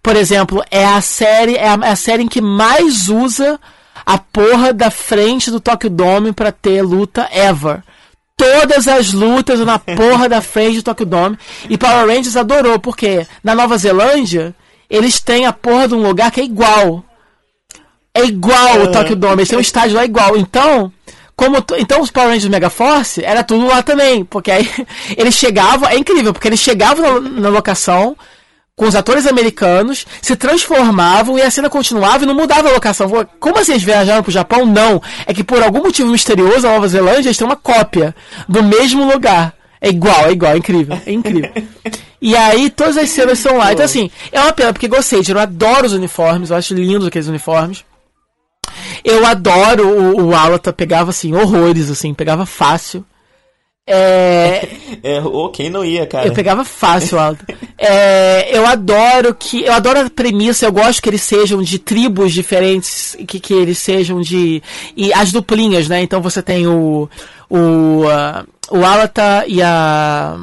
Por 0.02 0.16
exemplo, 0.16 0.64
é 0.70 0.86
a 0.86 1.02
série. 1.02 1.54
É 1.54 1.68
a, 1.68 1.78
é 1.82 1.90
a 1.90 1.96
série 1.96 2.22
em 2.22 2.28
que 2.28 2.40
mais 2.40 3.10
usa 3.10 3.60
a 4.06 4.16
porra 4.16 4.72
da 4.72 4.90
frente 4.90 5.50
do 5.50 5.60
Tokyo 5.60 5.90
Dome 5.90 6.32
pra 6.32 6.50
ter 6.50 6.80
luta 6.80 7.28
ever. 7.30 7.82
Todas 8.38 8.88
as 8.88 9.12
lutas 9.12 9.60
na 9.60 9.76
porra 9.78 10.30
da 10.30 10.40
frente 10.40 10.76
do 10.76 10.82
Tokyo 10.82 11.04
Dome. 11.04 11.38
E 11.68 11.76
Power 11.76 12.06
Rangers 12.06 12.36
adorou, 12.36 12.78
porque 12.78 13.26
na 13.44 13.54
Nova 13.54 13.76
Zelândia, 13.76 14.54
eles 14.88 15.20
têm 15.20 15.44
a 15.44 15.52
porra 15.52 15.88
de 15.88 15.94
um 15.94 16.00
lugar 16.00 16.30
que 16.30 16.40
é 16.40 16.44
igual. 16.44 17.04
É 18.14 18.24
igual 18.24 18.78
o 18.78 18.82
Aham. 18.84 18.92
Tokyo 18.92 19.14
Dome, 19.14 19.34
eles 19.34 19.48
têm 19.50 19.58
um 19.58 19.60
estádio 19.60 19.96
lá 19.96 20.06
igual. 20.06 20.38
Então, 20.38 20.90
como 21.38 21.64
então 21.78 22.00
os 22.00 22.10
Power 22.10 22.30
Rangers 22.30 22.50
Mega 22.50 22.68
Force 22.68 23.24
era 23.24 23.44
tudo 23.44 23.64
lá 23.64 23.80
também, 23.80 24.24
porque 24.24 24.50
aí 24.50 24.68
eles 25.16 25.36
chegavam, 25.36 25.88
é 25.88 25.96
incrível, 25.96 26.32
porque 26.32 26.48
eles 26.48 26.58
chegavam 26.58 27.20
na, 27.20 27.42
na 27.42 27.48
locação 27.48 28.16
com 28.74 28.86
os 28.86 28.96
atores 28.96 29.24
americanos, 29.24 30.04
se 30.20 30.34
transformavam 30.34 31.38
e 31.38 31.42
a 31.42 31.48
cena 31.48 31.70
continuava 31.70 32.24
e 32.24 32.26
não 32.26 32.34
mudava 32.34 32.68
a 32.68 32.72
locação. 32.72 33.08
Como 33.38 33.56
assim 33.56 33.72
eles 33.72 33.84
viajaram 33.84 34.22
pro 34.22 34.32
Japão? 34.32 34.66
Não. 34.66 35.00
É 35.26 35.32
que 35.32 35.44
por 35.44 35.62
algum 35.62 35.82
motivo 35.82 36.10
misterioso 36.10 36.66
a 36.66 36.72
Nova 36.72 36.88
Zelândia 36.88 37.28
eles 37.28 37.38
têm 37.38 37.46
uma 37.46 37.56
cópia 37.56 38.14
do 38.48 38.60
mesmo 38.60 39.08
lugar. 39.08 39.54
É 39.80 39.90
igual, 39.90 40.26
é 40.26 40.32
igual, 40.32 40.52
é 40.52 40.56
incrível, 40.56 40.98
é 41.06 41.12
incrível. 41.12 41.52
e 42.20 42.36
aí 42.36 42.68
todas 42.68 42.96
as 42.96 43.10
cenas 43.10 43.38
são 43.38 43.58
lá. 43.58 43.72
Então 43.72 43.84
assim, 43.84 44.10
é 44.32 44.40
uma 44.40 44.52
pena, 44.52 44.72
porque 44.72 44.88
gostei, 44.88 45.22
eu 45.28 45.38
adoro 45.38 45.86
os 45.86 45.92
uniformes, 45.92 46.50
eu 46.50 46.56
acho 46.56 46.74
lindos 46.74 47.06
aqueles 47.06 47.28
uniformes. 47.28 47.84
Eu 49.04 49.24
adoro 49.26 49.88
o, 49.88 50.26
o 50.26 50.34
Alata, 50.34 50.72
pegava 50.72 51.10
assim, 51.10 51.34
horrores, 51.34 51.90
assim, 51.90 52.14
pegava 52.14 52.46
fácil. 52.46 53.04
É... 53.90 54.68
é, 55.02 55.22
quem 55.54 55.70
não 55.70 55.82
ia, 55.82 56.06
cara? 56.06 56.26
Eu 56.26 56.34
pegava 56.34 56.62
fácil, 56.62 57.18
Alta. 57.18 57.46
é, 57.78 58.54
eu 58.56 58.66
adoro 58.66 59.34
que. 59.34 59.64
Eu 59.64 59.72
adoro 59.72 60.00
a 60.00 60.10
premissa, 60.10 60.66
eu 60.66 60.72
gosto 60.72 61.00
que 61.00 61.08
eles 61.08 61.22
sejam 61.22 61.62
de 61.62 61.78
tribos 61.78 62.34
diferentes, 62.34 63.16
que, 63.26 63.40
que 63.40 63.54
eles 63.54 63.78
sejam 63.78 64.20
de. 64.20 64.62
E 64.94 65.10
as 65.14 65.32
duplinhas, 65.32 65.88
né? 65.88 66.02
Então 66.02 66.20
você 66.20 66.42
tem 66.42 66.66
o. 66.66 67.08
O, 67.48 67.56
uh, 68.04 68.46
o 68.70 68.84
Alata 68.84 69.44
e 69.46 69.62
a. 69.62 70.36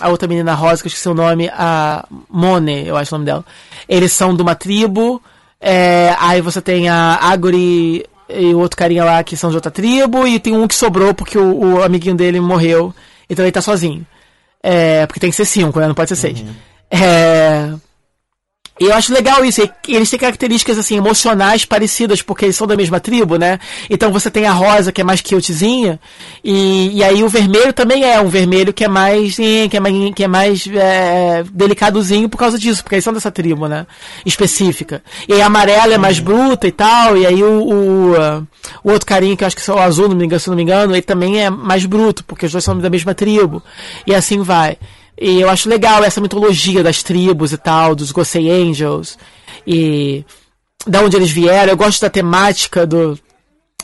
A 0.00 0.08
outra 0.08 0.26
menina 0.26 0.54
rosa, 0.54 0.80
que 0.80 0.86
eu 0.86 0.88
esqueci 0.88 1.08
o 1.08 1.14
nome, 1.14 1.50
a 1.50 2.06
Mone, 2.30 2.86
eu 2.86 2.96
acho 2.96 3.14
o 3.14 3.18
nome 3.18 3.26
dela. 3.26 3.44
Eles 3.86 4.12
são 4.12 4.34
de 4.34 4.40
uma 4.40 4.54
tribo. 4.54 5.20
É, 5.64 6.16
aí 6.18 6.40
você 6.40 6.60
tem 6.60 6.88
a 6.88 7.18
Aguri 7.20 8.04
e 8.28 8.52
o 8.52 8.58
outro 8.58 8.76
carinha 8.76 9.04
lá 9.04 9.22
que 9.22 9.36
são 9.36 9.48
de 9.48 9.56
outra 9.56 9.70
tribo, 9.70 10.26
e 10.26 10.40
tem 10.40 10.56
um 10.56 10.66
que 10.66 10.74
sobrou 10.74 11.14
porque 11.14 11.38
o, 11.38 11.76
o 11.76 11.82
amiguinho 11.82 12.16
dele 12.16 12.40
morreu, 12.40 12.92
então 13.30 13.44
ele 13.44 13.52
tá 13.52 13.60
sozinho. 13.60 14.04
É, 14.60 15.06
porque 15.06 15.20
tem 15.20 15.30
que 15.30 15.36
ser 15.36 15.44
cinco, 15.44 15.78
né? 15.78 15.86
Não 15.86 15.94
pode 15.94 16.08
ser 16.08 16.16
seis. 16.16 16.40
Uhum. 16.40 16.54
É, 16.90 17.72
e 18.82 18.86
eu 18.86 18.94
acho 18.94 19.14
legal 19.14 19.44
isso. 19.44 19.62
Eles 19.86 20.10
têm 20.10 20.18
características 20.18 20.76
assim 20.76 20.96
emocionais 20.96 21.64
parecidas 21.64 22.20
porque 22.20 22.46
eles 22.46 22.56
são 22.56 22.66
da 22.66 22.76
mesma 22.76 22.98
tribo, 22.98 23.36
né? 23.36 23.60
Então 23.88 24.10
você 24.10 24.28
tem 24.28 24.44
a 24.44 24.52
rosa 24.52 24.90
que 24.90 25.00
é 25.00 25.04
mais 25.04 25.20
cutezinha 25.20 26.00
e, 26.42 26.98
e 26.98 27.04
aí 27.04 27.22
o 27.22 27.28
vermelho 27.28 27.72
também 27.72 28.02
é 28.02 28.20
um 28.20 28.26
vermelho 28.28 28.72
que 28.72 28.82
é 28.82 28.88
mais 28.88 29.36
que 29.36 29.70
é 29.72 29.78
mais, 29.78 30.14
que 30.16 30.24
é 30.24 30.26
mais 30.26 30.66
é, 30.66 31.44
delicadozinho 31.52 32.28
por 32.28 32.38
causa 32.38 32.58
disso, 32.58 32.82
porque 32.82 32.96
eles 32.96 33.04
são 33.04 33.12
dessa 33.12 33.30
tribo, 33.30 33.68
né? 33.68 33.86
Específica. 34.26 35.00
E 35.28 35.40
a 35.40 35.46
amarela 35.46 35.94
é 35.94 35.98
mais 35.98 36.18
bruta 36.18 36.66
e 36.66 36.72
tal. 36.72 37.16
E 37.16 37.24
aí 37.24 37.40
o, 37.40 37.62
o, 37.62 38.14
o 38.82 38.90
outro 38.90 39.06
carinha 39.06 39.36
que 39.36 39.44
eu 39.44 39.46
acho 39.46 39.54
que 39.54 39.70
é 39.70 39.74
o 39.74 39.78
azul, 39.78 40.08
não 40.08 40.16
me 40.16 40.24
engano, 40.24 40.40
se 40.40 40.48
não 40.48 40.56
me 40.56 40.62
engano, 40.64 40.92
ele 40.92 41.02
também 41.02 41.40
é 41.40 41.48
mais 41.48 41.86
bruto 41.86 42.24
porque 42.24 42.46
os 42.46 42.50
dois 42.50 42.64
são 42.64 42.76
da 42.76 42.90
mesma 42.90 43.14
tribo. 43.14 43.62
E 44.04 44.12
assim 44.12 44.42
vai. 44.42 44.76
E 45.22 45.40
eu 45.40 45.48
acho 45.48 45.68
legal 45.68 46.02
essa 46.02 46.20
mitologia 46.20 46.82
das 46.82 47.00
tribos 47.00 47.52
e 47.52 47.56
tal, 47.56 47.94
dos 47.94 48.10
Gosei 48.10 48.50
Angels. 48.50 49.16
E 49.64 50.24
da 50.84 51.00
onde 51.00 51.16
eles 51.16 51.30
vieram. 51.30 51.70
Eu 51.70 51.76
gosto 51.76 52.00
da 52.00 52.10
temática 52.10 52.84
do, 52.84 53.16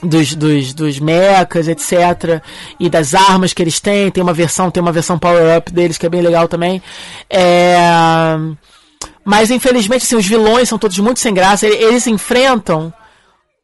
dos, 0.02 0.34
dos, 0.34 0.74
dos 0.74 0.98
mechas, 0.98 1.68
etc. 1.68 2.42
E 2.80 2.90
das 2.90 3.14
armas 3.14 3.52
que 3.52 3.62
eles 3.62 3.78
têm. 3.78 4.10
Tem 4.10 4.20
uma 4.20 4.32
versão, 4.32 4.68
tem 4.68 4.82
uma 4.82 4.90
versão 4.90 5.16
power-up 5.16 5.70
deles 5.72 5.96
que 5.96 6.06
é 6.06 6.08
bem 6.08 6.22
legal 6.22 6.48
também. 6.48 6.82
É... 7.30 7.78
Mas 9.24 9.52
infelizmente, 9.52 10.02
assim, 10.02 10.16
os 10.16 10.26
vilões 10.26 10.68
são 10.68 10.76
todos 10.76 10.98
muito 10.98 11.20
sem 11.20 11.32
graça. 11.32 11.68
Eles 11.68 12.04
enfrentam 12.08 12.92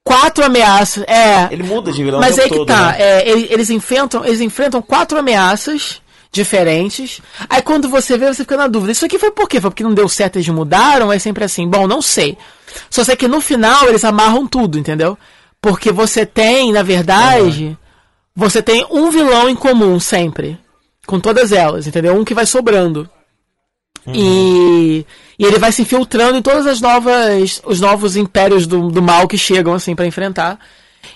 quatro 0.04 0.44
ameaças. 0.44 1.02
É. 1.08 1.48
Ele 1.50 1.64
muda 1.64 1.90
de 1.90 2.04
vilão. 2.04 2.20
Mas 2.20 2.38
aí 2.38 2.48
que 2.48 2.54
todo, 2.54 2.68
tá. 2.68 2.92
Né? 2.92 3.00
É, 3.00 3.28
eles, 3.28 3.68
enfrentam, 3.68 4.24
eles 4.24 4.40
enfrentam 4.40 4.80
quatro 4.80 5.18
ameaças 5.18 6.03
diferentes. 6.34 7.22
Aí 7.48 7.62
quando 7.62 7.88
você 7.88 8.18
vê, 8.18 8.26
você 8.26 8.42
fica 8.42 8.56
na 8.56 8.66
dúvida. 8.66 8.92
Isso 8.92 9.06
aqui 9.06 9.18
foi 9.18 9.30
por 9.30 9.48
quê? 9.48 9.60
Foi 9.60 9.70
porque 9.70 9.84
não 9.84 9.94
deu 9.94 10.08
certo, 10.08 10.36
eles 10.36 10.48
mudaram? 10.48 11.12
É 11.12 11.18
sempre 11.18 11.44
assim. 11.44 11.66
Bom, 11.68 11.86
não 11.86 12.02
sei. 12.02 12.36
Só 12.90 13.04
sei 13.04 13.16
que 13.16 13.28
no 13.28 13.40
final 13.40 13.88
eles 13.88 14.04
amarram 14.04 14.46
tudo, 14.46 14.78
entendeu? 14.78 15.16
Porque 15.62 15.92
você 15.92 16.26
tem, 16.26 16.72
na 16.72 16.82
verdade, 16.82 17.64
uhum. 17.64 17.76
você 18.34 18.60
tem 18.60 18.86
um 18.90 19.10
vilão 19.10 19.48
em 19.48 19.56
comum 19.56 19.98
sempre. 19.98 20.58
Com 21.06 21.20
todas 21.20 21.52
elas, 21.52 21.86
entendeu? 21.86 22.14
Um 22.14 22.24
que 22.24 22.34
vai 22.34 22.46
sobrando. 22.46 23.08
Uhum. 24.06 24.14
E, 24.14 25.06
e 25.38 25.44
ele 25.44 25.58
vai 25.58 25.70
se 25.70 25.82
infiltrando 25.82 26.36
em 26.36 26.42
todas 26.42 26.66
as 26.66 26.80
novas. 26.80 27.62
os 27.64 27.80
novos 27.80 28.16
impérios 28.16 28.66
do, 28.66 28.90
do 28.90 29.02
mal 29.02 29.28
que 29.28 29.38
chegam, 29.38 29.72
assim, 29.72 29.94
para 29.94 30.06
enfrentar. 30.06 30.58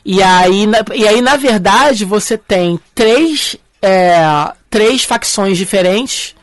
E 0.04 0.22
aí, 0.22 0.66
na, 0.66 0.78
e 0.94 1.08
aí, 1.08 1.20
na 1.20 1.36
verdade, 1.36 2.04
você 2.04 2.36
tem 2.36 2.78
três 2.94 3.56
é, 3.80 4.52
três 4.70 5.04
facções 5.04 5.56
diferentes. 5.56 6.34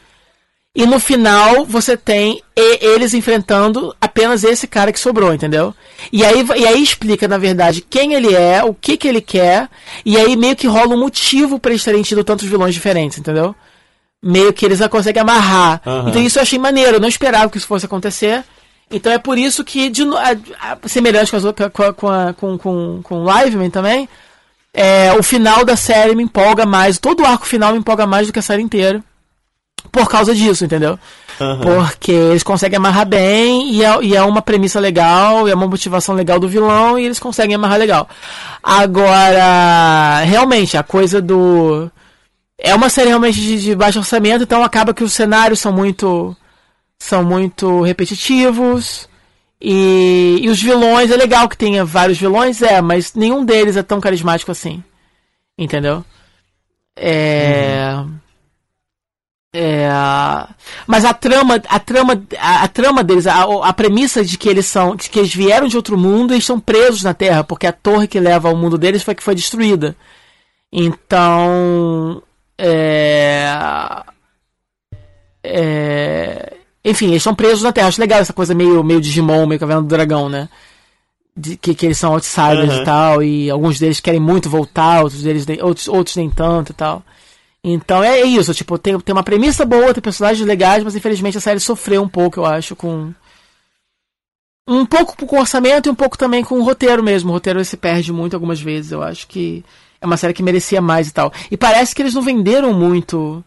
E 0.76 0.86
no 0.86 1.00
final 1.00 1.66
você 1.66 1.95
tem 1.95 2.42
eles 2.56 3.14
enfrentando 3.14 3.95
apenas 4.00 4.44
esse 4.44 4.68
cara 4.68 4.92
que 4.92 5.00
sobrou, 5.00 5.34
entendeu? 5.34 5.74
E 6.12 6.24
aí, 6.26 6.45
e 6.58 6.68
aí 6.68 6.84
explica, 6.84 7.30
na 7.30 7.38
verdade, 7.38 7.82
quem 7.82 8.14
ele 8.14 8.36
é, 8.36 8.62
o 8.62 8.74
que, 8.74 8.98
que 8.98 9.08
ele 9.08 9.22
quer, 9.22 9.70
e 10.06 10.18
aí 10.18 10.36
meio 10.36 10.56
que 10.56 10.68
rola 10.68 10.94
um 10.94 11.00
motivo 11.00 11.60
para 11.60 11.72
eles 11.72 11.84
terem 11.84 12.02
tido 12.02 12.26
tantos 12.26 12.45
vilões 12.48 12.74
diferentes, 12.74 13.18
entendeu? 13.18 13.56
Meio 14.22 14.52
que 14.52 14.66
eles 14.66 14.82
a 14.82 14.90
conseguem 14.90 15.22
amarrar. 15.22 15.82
Uhum. 15.86 16.10
Então 16.10 16.22
isso 16.22 16.40
eu 16.40 16.44
achei 16.44 16.60
maneiro, 16.60 16.98
eu 16.98 17.02
não 17.02 17.08
esperava 17.08 17.50
que 17.50 17.58
isso 17.58 17.68
fosse 17.68 17.86
acontecer. 17.86 18.44
Então 18.92 19.12
é 19.12 19.18
por 19.18 19.38
isso 19.38 19.64
que, 19.64 19.90
de, 19.90 20.04
a, 20.04 20.74
a, 20.74 20.88
semelhante 20.90 21.32
com, 21.32 21.38
as, 21.38 21.44
com, 21.95 22.08
a, 22.10 22.34
com, 22.34 22.58
com, 22.58 23.00
com 23.02 23.26
Liveman 23.26 23.70
também, 23.70 24.10
é, 24.76 25.14
o 25.18 25.24
final 25.24 25.64
da 25.64 25.78
série 25.78 26.14
me 26.14 26.24
empolga 26.24 26.66
mais, 26.66 27.00
todo 27.00 27.24
o 27.24 27.26
arco 27.26 27.45
final 27.45 27.72
me 27.72 27.80
empolga 27.80 28.06
mais 28.06 28.28
do 28.28 28.34
que 28.34 28.40
a 28.40 28.42
série 28.42 28.62
inteira. 28.62 29.02
Por 29.90 30.10
causa 30.10 30.36
disso, 30.36 30.66
entendeu? 30.66 31.00
Uhum. 31.40 31.60
Porque 31.62 32.12
eles 32.12 32.44
conseguem 32.44 32.76
amarrar 32.78 33.06
bem 33.06 33.72
e 33.72 33.84
é, 33.84 34.04
e 34.04 34.16
é, 34.16 34.22
uma 34.22 34.42
premissa 34.42 34.80
legal, 34.80 35.48
e 35.48 35.52
é 35.52 35.56
uma 35.56 35.68
motivação 35.68 36.14
legal 36.14 36.40
do 36.40 36.50
vilão 36.50 37.00
e 37.00 37.06
eles 37.06 37.20
conseguem 37.20 37.56
amarrar 37.56 37.80
legal. 37.80 38.10
Agora, 38.62 40.20
realmente, 40.26 40.76
a 40.76 40.84
coisa 40.84 41.22
do. 41.22 41.90
É 42.58 42.76
uma 42.76 42.90
série 42.90 43.10
realmente 43.10 43.40
de, 43.40 43.62
de 43.62 43.76
baixo 43.76 44.00
orçamento, 44.00 44.44
então 44.44 44.64
acaba 44.64 44.94
que 44.94 45.04
os 45.04 45.14
cenários 45.14 45.60
são 45.62 45.72
muito. 45.72 46.36
são 47.00 47.24
muito 47.24 47.82
repetitivos. 47.82 49.08
E, 49.68 50.42
e 50.44 50.48
os 50.48 50.61
vilões, 50.61 51.10
é 51.10 51.18
legal 51.18 51.50
que 51.50 51.58
tenha 51.58 51.84
vários 51.84 52.19
vilões, 52.19 52.61
é, 52.61 52.80
mas 52.82 53.16
nenhum 53.16 53.44
deles 53.44 53.76
é 53.76 53.82
tão 53.82 54.00
carismático 54.00 54.52
assim. 54.52 54.84
Entendeu? 55.58 56.06
É. 56.95 57.95
Uhum. 57.95 58.14
É, 59.58 59.88
mas 60.85 61.03
a 61.06 61.14
trama, 61.14 61.61
a 61.68 61.80
trama, 61.80 62.22
a, 62.38 62.64
a 62.64 62.68
trama 62.68 63.03
deles, 63.03 63.26
a, 63.26 63.44
a, 63.44 63.74
premissa 63.74 64.24
de 64.24 64.38
que 64.38 64.50
eles 64.50 64.66
são, 64.66 64.95
de 64.95 65.10
que 65.10 65.18
eles 65.18 65.34
vieram 65.34 65.68
de 65.68 65.77
outro 65.77 65.98
mundo 65.98 66.35
e 66.35 66.38
estão 66.38 66.60
presos 66.60 67.02
na 67.02 67.14
Terra, 67.14 67.44
porque 67.44 67.66
a 67.66 67.72
torre 67.72 68.08
que 68.08 68.19
leva 68.19 68.50
ao 68.50 68.56
mundo 68.56 68.77
deles 68.77 69.02
foi 69.02 69.16
que 69.16 69.24
foi 69.24 69.34
destruída. 69.34 69.95
Então, 70.72 72.22
é, 72.58 73.48
é, 75.44 76.55
enfim, 76.86 77.08
eles 77.08 77.18
estão 77.18 77.34
presos 77.34 77.64
na 77.64 77.74
Terra. 77.74 77.88
Acho 77.88 78.00
legal 78.00 78.20
essa 78.20 78.32
coisa 78.32 78.54
meio, 78.54 78.84
meio 78.84 79.02
Digimon, 79.02 79.48
meio 79.48 79.60
Caverna 79.60 79.82
do 79.82 79.88
Dragão, 79.88 80.30
né? 80.30 80.48
De, 81.36 81.58
que, 81.58 81.74
que 81.74 81.88
eles 81.88 81.98
são 81.98 82.14
outsiders 82.14 82.72
uhum. 82.72 82.82
e 82.82 82.86
tal, 82.86 83.24
e 83.24 83.50
alguns 83.50 83.80
deles 83.80 84.00
querem 84.00 84.22
muito 84.22 84.50
voltar, 84.50 85.04
outros 85.04 85.22
deles 85.22 85.46
outros, 85.62 85.88
outros 85.88 86.16
nem 86.16 86.30
tanto 86.30 86.72
e 86.72 86.76
tal. 86.76 87.04
Então 87.64 88.04
é, 88.04 88.22
isso, 88.22 88.54
tipo, 88.54 88.78
tem, 88.78 88.98
tem 89.00 89.12
uma 89.12 89.24
premissa 89.24 89.66
boa, 89.66 89.94
tem 89.94 90.02
personagens 90.02 90.48
legais, 90.48 90.84
mas 90.84 90.96
infelizmente 90.96 91.38
a 91.38 91.42
série 91.42 91.60
sofreu 91.60 92.04
um 92.04 92.08
pouco, 92.08 92.40
eu 92.40 92.46
acho, 92.46 92.76
com. 92.76 93.12
Um 94.68 94.86
pouco 94.86 95.16
com 95.26 95.36
o 95.36 95.40
orçamento 95.40 95.90
e 95.90 95.92
um 95.92 95.96
pouco 95.96 96.18
também 96.18 96.44
com 96.44 96.60
o 96.60 96.64
roteiro 96.64 97.04
mesmo. 97.04 97.30
O 97.30 97.34
roteiro 97.34 97.64
se 97.66 97.78
perde 97.78 98.12
muito 98.12 98.34
algumas 98.36 98.60
vezes. 98.60 98.92
Eu 98.92 99.04
acho 99.04 99.28
que 99.28 99.64
é 100.02 100.06
uma 100.06 100.18
série 100.18 100.34
que 100.34 100.42
merecia 100.42 100.82
mais 100.82 101.08
e 101.08 101.14
tal. 101.14 101.32
E 101.52 101.58
parece 101.58 101.94
que 101.94 102.02
eles 102.02 102.16
não 102.16 102.22
venderam 102.22 102.74
muito 102.74 103.44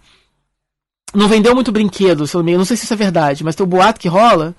não 1.15 1.29
vendeu 1.29 1.55
muito 1.55 1.73
brinquedo, 1.73 2.27
se 2.27 2.37
eu 2.37 2.43
não, 2.43 2.53
não 2.53 2.65
sei 2.65 2.77
se 2.77 2.85
isso 2.85 2.93
é 2.93 2.97
verdade, 2.97 3.43
mas 3.43 3.55
tem 3.55 3.65
o 3.65 3.69
boato 3.69 4.01
que 4.01 4.09
rola 4.09 4.55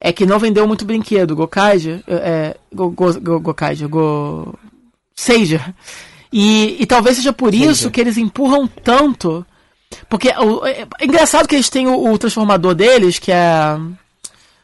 é 0.00 0.12
que 0.12 0.26
não 0.26 0.38
vendeu 0.38 0.66
muito 0.66 0.84
brinquedo. 0.84 1.36
Gokaija, 1.36 2.02
é, 2.08 2.56
go, 2.74 2.90
go, 2.90 3.20
go, 3.20 3.40
Gokaija, 3.40 3.86
Go... 3.86 4.58
Seija. 5.14 5.74
E, 6.32 6.76
e 6.80 6.86
talvez 6.86 7.16
seja 7.16 7.32
por 7.32 7.52
Seja. 7.52 7.70
isso 7.70 7.90
que 7.90 8.00
eles 8.00 8.16
empurram 8.16 8.66
tanto. 8.66 9.46
Porque 10.08 10.28
o, 10.30 10.66
é, 10.66 10.86
é, 10.98 11.04
engraçado 11.04 11.46
que 11.46 11.54
eles 11.54 11.68
têm 11.68 11.86
o, 11.86 12.12
o, 12.12 12.18
transformador 12.18 12.74
deles, 12.74 13.18
que 13.18 13.30
é. 13.30 13.76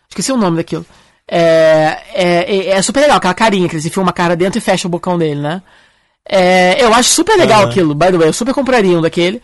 Esqueci 0.09 0.33
o 0.33 0.37
nome 0.37 0.57
daquilo. 0.57 0.85
É, 1.31 1.99
é, 2.15 2.57
é, 2.57 2.69
é 2.71 2.83
super 2.83 3.01
legal, 3.01 3.19
aquela 3.19 3.35
carinha 3.35 3.69
que 3.69 3.75
eles 3.75 3.87
enfiam 3.87 4.03
uma 4.03 4.13
cara 4.13 4.35
dentro 4.35 4.59
e 4.59 4.63
fecham 4.63 4.89
o 4.89 4.91
bocão 4.91 5.19
dele, 5.19 5.41
né? 5.41 5.63
É, 6.29 6.83
eu 6.83 6.93
acho 6.93 7.11
super 7.11 7.37
legal 7.37 7.63
uhum. 7.63 7.69
aquilo, 7.69 7.95
by 7.95 8.07
the 8.07 8.19
way. 8.19 8.29
Eu 8.29 8.33
super 8.33 8.55
compraria 8.55 8.99
um 8.99 9.03
daquele. 9.03 9.41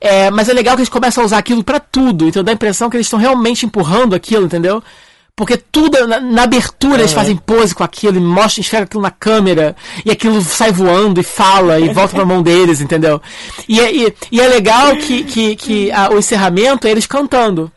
É, 0.00 0.30
mas 0.30 0.48
é 0.48 0.52
legal 0.52 0.74
que 0.76 0.80
eles 0.82 0.88
começam 0.88 1.22
a 1.22 1.26
usar 1.26 1.38
aquilo 1.38 1.62
para 1.62 1.78
tudo. 1.80 2.26
Então 2.28 2.42
dá 2.42 2.50
a 2.52 2.54
impressão 2.54 2.88
que 2.90 2.96
eles 2.96 3.06
estão 3.06 3.18
realmente 3.18 3.66
empurrando 3.66 4.14
aquilo, 4.14 4.46
entendeu? 4.46 4.82
Porque 5.34 5.56
tudo, 5.56 6.06
na, 6.06 6.20
na 6.20 6.42
abertura, 6.42 7.00
eles 7.00 7.12
fazem 7.12 7.34
pose 7.36 7.74
com 7.74 7.82
aquilo 7.82 8.18
e 8.18 8.20
mostram, 8.20 8.60
enxerga 8.60 8.84
aquilo 8.84 9.02
na 9.02 9.10
câmera, 9.10 9.74
e 10.04 10.10
aquilo 10.10 10.42
sai 10.42 10.70
voando 10.70 11.20
e 11.20 11.24
fala 11.24 11.80
e 11.80 11.88
volta 11.92 12.14
pra 12.14 12.24
mão 12.24 12.42
deles, 12.42 12.80
entendeu? 12.82 13.20
E, 13.68 13.80
é- 13.80 13.94
e, 13.94 14.14
e 14.30 14.40
é 14.40 14.46
legal 14.46 14.94
que, 14.96 15.24
que, 15.24 15.56
que 15.56 15.90
a- 15.90 16.10
o 16.10 16.18
encerramento 16.18 16.86
é 16.86 16.90
eles 16.90 17.06
cantando. 17.06 17.72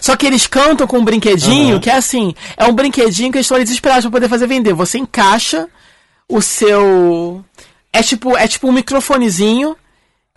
Só 0.00 0.16
que 0.16 0.26
eles 0.26 0.46
cantam 0.46 0.86
com 0.86 0.98
um 0.98 1.04
brinquedinho 1.04 1.72
Aham. 1.74 1.80
que 1.80 1.90
é 1.90 1.94
assim, 1.94 2.34
é 2.56 2.64
um 2.64 2.72
brinquedinho 2.72 3.30
que 3.30 3.38
eles 3.38 3.44
estão 3.44 3.56
ali 3.56 3.64
desesperados 3.64 4.04
pra 4.04 4.10
poder 4.12 4.28
fazer 4.28 4.46
vender. 4.46 4.72
Você 4.72 4.98
encaixa 4.98 5.68
o 6.28 6.40
seu. 6.40 7.44
É 7.92 8.02
tipo, 8.02 8.36
é 8.36 8.48
tipo 8.48 8.66
um 8.68 8.72
microfonezinho 8.72 9.76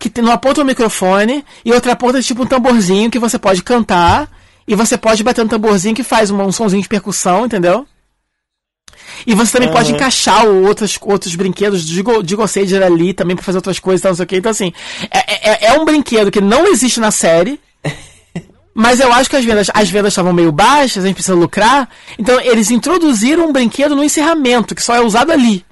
que 0.00 0.10
tem 0.10 0.24
numa 0.24 0.36
ponta 0.38 0.62
um 0.62 0.64
microfone 0.64 1.44
e 1.64 1.72
outra 1.72 1.94
ponta 1.94 2.18
é 2.18 2.22
tipo 2.22 2.42
um 2.42 2.46
tamborzinho 2.46 3.08
que 3.10 3.18
você 3.20 3.38
pode 3.38 3.62
cantar 3.62 4.28
e 4.66 4.74
você 4.74 4.96
pode 4.98 5.22
bater 5.22 5.44
no 5.44 5.48
tamborzinho 5.50 5.94
que 5.94 6.02
faz 6.02 6.30
um, 6.30 6.40
um 6.42 6.50
sonzinho 6.50 6.82
de 6.82 6.88
percussão, 6.88 7.44
entendeu? 7.46 7.86
E 9.26 9.34
você 9.34 9.52
também 9.52 9.70
pode 9.70 9.88
Aham. 9.88 9.96
encaixar 9.96 10.46
outros, 10.46 10.98
outros 11.02 11.34
brinquedos 11.34 11.84
de, 11.86 12.02
Go- 12.02 12.22
de 12.22 12.34
Gossager 12.34 12.82
ali 12.82 13.12
também 13.12 13.36
pra 13.36 13.44
fazer 13.44 13.58
outras 13.58 13.78
coisas 13.78 14.00
e 14.00 14.02
tal, 14.02 14.10
não 14.12 14.16
sei 14.16 14.24
o 14.24 14.26
que. 14.26 14.36
Então, 14.36 14.50
assim, 14.50 14.72
é, 15.10 15.50
é, 15.50 15.66
é 15.66 15.78
um 15.78 15.84
brinquedo 15.84 16.30
que 16.30 16.40
não 16.40 16.66
existe 16.66 16.98
na 17.00 17.10
série. 17.10 17.60
Mas 18.74 19.00
eu 19.00 19.12
acho 19.12 19.28
que 19.28 19.36
as 19.36 19.44
vendas 19.44 19.68
as 19.74 19.90
vendas 19.90 20.12
estavam 20.12 20.32
meio 20.32 20.50
baixas, 20.52 21.04
a 21.04 21.06
gente 21.06 21.16
precisa 21.16 21.34
lucrar. 21.36 21.88
Então 22.18 22.40
eles 22.40 22.70
introduziram 22.70 23.48
um 23.48 23.52
brinquedo 23.52 23.94
no 23.94 24.02
encerramento, 24.04 24.74
que 24.74 24.82
só 24.82 24.94
é 24.94 25.00
usado 25.00 25.30
ali. 25.32 25.64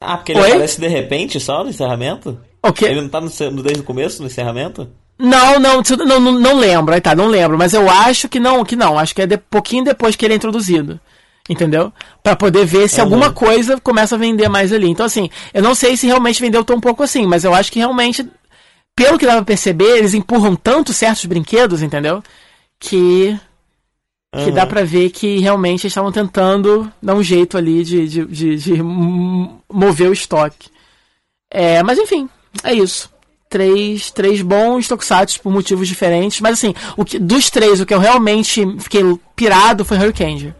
Ah, 0.00 0.16
porque 0.16 0.32
ele 0.32 0.40
Oi? 0.40 0.50
aparece 0.50 0.80
de 0.80 0.88
repente 0.88 1.38
só 1.40 1.62
no 1.64 1.70
encerramento? 1.70 2.40
Ok? 2.64 2.88
Ele 2.88 3.02
não 3.02 3.10
tá 3.10 3.20
no, 3.20 3.28
desde 3.62 3.80
o 3.80 3.84
começo, 3.84 4.22
no 4.22 4.26
encerramento? 4.26 4.88
Não, 5.18 5.60
não, 5.60 5.82
não, 6.06 6.32
não, 6.32 6.56
lembro, 6.56 6.94
aí 6.94 7.00
tá, 7.00 7.14
não 7.14 7.28
lembro, 7.28 7.58
mas 7.58 7.74
eu 7.74 7.88
acho 7.90 8.26
que 8.26 8.40
não, 8.40 8.64
que 8.64 8.74
não, 8.74 8.98
acho 8.98 9.14
que 9.14 9.20
é 9.20 9.26
de, 9.26 9.36
pouquinho 9.36 9.84
depois 9.84 10.16
que 10.16 10.24
ele 10.24 10.32
é 10.32 10.36
introduzido. 10.36 10.98
Entendeu? 11.46 11.92
Pra 12.22 12.34
poder 12.34 12.64
ver 12.64 12.88
se 12.88 13.02
Aham. 13.02 13.04
alguma 13.04 13.30
coisa 13.30 13.78
começa 13.78 14.14
a 14.14 14.18
vender 14.18 14.48
mais 14.48 14.72
ali. 14.72 14.88
Então, 14.88 15.04
assim, 15.04 15.28
eu 15.52 15.62
não 15.62 15.74
sei 15.74 15.94
se 15.94 16.06
realmente 16.06 16.40
vendeu 16.40 16.64
tão 16.64 16.80
pouco 16.80 17.02
assim, 17.02 17.26
mas 17.26 17.44
eu 17.44 17.54
acho 17.54 17.70
que 17.70 17.78
realmente, 17.78 18.26
pelo 18.96 19.18
que 19.18 19.26
dá 19.26 19.34
pra 19.34 19.44
perceber, 19.44 19.98
eles 19.98 20.14
empurram 20.14 20.56
tanto 20.56 20.94
certos 20.94 21.26
brinquedos, 21.26 21.82
entendeu? 21.82 22.22
Que. 22.80 23.38
Que 24.42 24.50
dá 24.50 24.66
pra 24.66 24.82
ver 24.82 25.10
que 25.10 25.38
realmente 25.38 25.82
eles 25.82 25.92
estavam 25.92 26.10
tentando 26.10 26.90
dar 27.00 27.14
um 27.14 27.22
jeito 27.22 27.56
ali 27.56 27.84
de, 27.84 28.08
de, 28.08 28.24
de, 28.24 28.56
de 28.56 28.82
mover 28.82 30.10
o 30.10 30.12
estoque. 30.12 30.70
É, 31.48 31.84
mas 31.84 32.00
enfim, 32.00 32.28
é 32.62 32.74
isso. 32.74 33.10
Três, 33.48 34.10
três 34.10 34.42
bons 34.42 34.88
tokusatsu 34.88 35.40
por 35.40 35.52
motivos 35.52 35.86
diferentes. 35.86 36.40
Mas 36.40 36.54
assim, 36.54 36.74
o 36.96 37.04
que, 37.04 37.18
dos 37.18 37.50
três, 37.50 37.80
o 37.80 37.86
que 37.86 37.94
eu 37.94 38.00
realmente 38.00 38.66
fiquei 38.80 39.02
pirado 39.36 39.84
foi 39.84 39.96
Hurricane. 39.96 40.54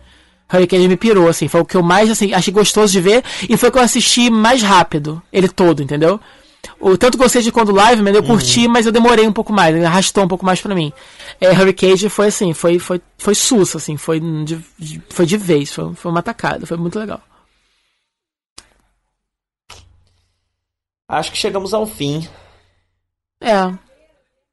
Hurricane 0.52 0.86
me 0.88 0.96
pirou, 0.96 1.28
assim. 1.28 1.48
Foi 1.48 1.60
o 1.60 1.64
que 1.64 1.76
eu 1.76 1.82
mais 1.82 2.10
assim, 2.10 2.32
achei 2.32 2.52
gostoso 2.52 2.92
de 2.92 3.00
ver. 3.00 3.24
E 3.48 3.56
foi 3.56 3.68
o 3.68 3.72
que 3.72 3.78
eu 3.78 3.82
assisti 3.82 4.30
mais 4.30 4.62
rápido. 4.62 5.20
Ele 5.32 5.48
todo, 5.48 5.82
entendeu? 5.82 6.20
O 6.80 6.96
tanto 6.96 7.18
gostei 7.18 7.42
de 7.42 7.52
quando 7.52 7.72
live, 7.72 8.00
mas 8.00 8.14
eu 8.14 8.22
curti, 8.22 8.68
mas 8.68 8.86
eu 8.86 8.92
demorei 8.92 9.26
um 9.26 9.32
pouco 9.32 9.52
mais, 9.52 9.74
ele 9.76 9.84
arrastou 9.84 10.24
um 10.24 10.28
pouco 10.28 10.46
mais 10.46 10.60
pra 10.62 10.74
mim. 10.74 10.92
É, 11.38 11.50
Hurricane 11.50 12.08
foi 12.08 12.28
assim, 12.28 12.54
foi, 12.54 12.78
foi, 12.78 13.02
foi 13.18 13.34
sussa, 13.34 13.76
assim, 13.76 13.98
foi 13.98 14.18
de, 14.18 14.58
de- 14.78 15.02
foi 15.10 15.26
de 15.26 15.36
vez, 15.36 15.72
foi, 15.74 15.92
foi 15.94 16.10
uma 16.10 16.22
tacada, 16.22 16.64
foi 16.66 16.78
muito 16.78 16.98
legal. 16.98 17.20
Acho 21.08 21.30
que 21.32 21.36
chegamos 21.38 21.72
ao 21.74 21.86
fim 21.86 22.28
É, 23.40 23.78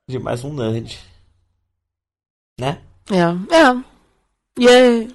de 0.07 0.19
mais 0.19 0.43
um 0.43 0.53
Nerd. 0.53 0.99
Né? 2.59 2.81
é, 3.09 3.55
é. 3.55 3.83
E 4.59 4.67
é. 4.67 5.07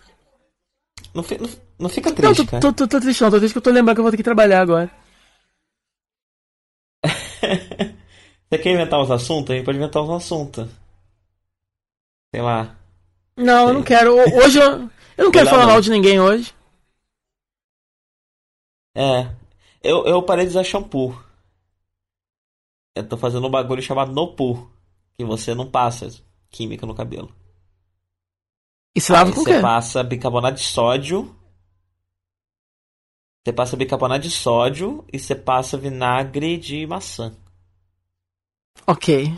Não, 1.15 1.23
não, 1.23 1.51
não 1.79 1.89
fica 1.89 2.11
Não, 2.11 2.17
triste, 2.17 2.45
tô, 2.45 2.47
cara. 2.47 2.61
tô, 2.61 2.73
tô, 2.73 2.87
tô 2.89 3.01
triste 3.01 3.23
não, 3.23 3.31
tô 3.31 3.39
triste 3.39 3.53
que 3.55 3.59
eu 3.59 3.63
tô 3.63 3.71
lembrando 3.71 3.97
que 3.97 4.01
eu 4.01 4.05
vou 4.05 4.11
ter 4.11 4.17
que 4.19 4.23
trabalhar 4.23 4.61
agora. 4.61 4.91
Você 8.49 8.59
quer 8.59 8.73
inventar 8.73 9.01
uns 9.01 9.11
assuntos? 9.11 9.51
A 9.51 9.55
gente 9.57 9.65
pode 9.65 9.79
inventar 9.79 10.03
uns 10.03 10.11
assuntos. 10.11 10.69
Sei 12.33 12.43
lá. 12.43 12.77
Não, 13.37 13.69
eu 13.69 13.75
não 13.75 13.83
quero. 13.83 14.15
Ho- 14.17 14.45
Hoje 14.45 14.59
eu. 14.59 14.91
Eu 15.17 15.25
não 15.25 15.33
quero 15.33 15.49
falar 15.49 15.67
não. 15.67 15.73
mal 15.73 15.81
de 15.81 15.91
ninguém 15.91 16.21
hoje. 16.21 16.55
É. 18.95 19.35
Eu, 19.83 20.05
eu 20.07 20.23
parei 20.23 20.45
de 20.45 20.51
usar 20.51 20.65
shampoo. 20.65 21.15
Eu 22.97 23.07
tô 23.07 23.17
fazendo 23.19 23.47
um 23.47 23.51
bagulho 23.51 23.83
chamado 23.83 24.11
Nopu. 24.13 24.71
Que 25.19 25.25
você 25.25 25.55
não 25.55 25.71
passa 25.71 26.09
química 26.51 26.87
no 26.87 26.95
cabelo. 26.95 27.31
E 28.95 29.01
se 29.01 29.13
lava 29.13 29.29
Aí 29.29 29.35
com 29.35 29.43
o 29.43 29.45
você 29.45 29.57
quê? 29.57 29.61
passa 29.61 30.03
bicarbonato 30.03 30.57
de 30.57 30.65
sódio. 30.65 31.35
Você 33.45 33.53
passa 33.53 33.77
bicarbonato 33.77 34.23
de 34.23 34.31
sódio 34.31 35.05
e 35.13 35.19
você 35.19 35.35
passa 35.35 35.77
vinagre 35.77 36.57
de 36.57 36.87
maçã. 36.87 37.35
Ok. 38.87 39.33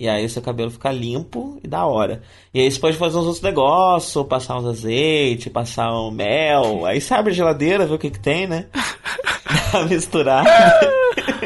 E 0.00 0.08
aí 0.08 0.24
o 0.24 0.28
seu 0.30 0.40
cabelo 0.40 0.70
fica 0.70 0.90
limpo 0.92 1.60
e 1.62 1.68
da 1.68 1.84
hora. 1.84 2.22
E 2.54 2.60
aí 2.60 2.70
você 2.70 2.78
pode 2.78 2.96
fazer 2.96 3.18
uns 3.18 3.26
outros 3.26 3.42
negócios, 3.42 4.26
passar 4.26 4.56
uns 4.58 4.66
azeite, 4.66 5.50
passar 5.50 5.92
um 5.92 6.10
mel. 6.10 6.86
Aí 6.86 7.00
você 7.00 7.14
abre 7.14 7.32
a 7.32 7.34
geladeira, 7.34 7.86
vê 7.86 7.94
o 7.94 7.98
que 7.98 8.10
que 8.10 8.20
tem, 8.20 8.46
né? 8.46 8.68
Dá 9.72 9.80
uma 9.80 9.88
misturada 9.88 10.48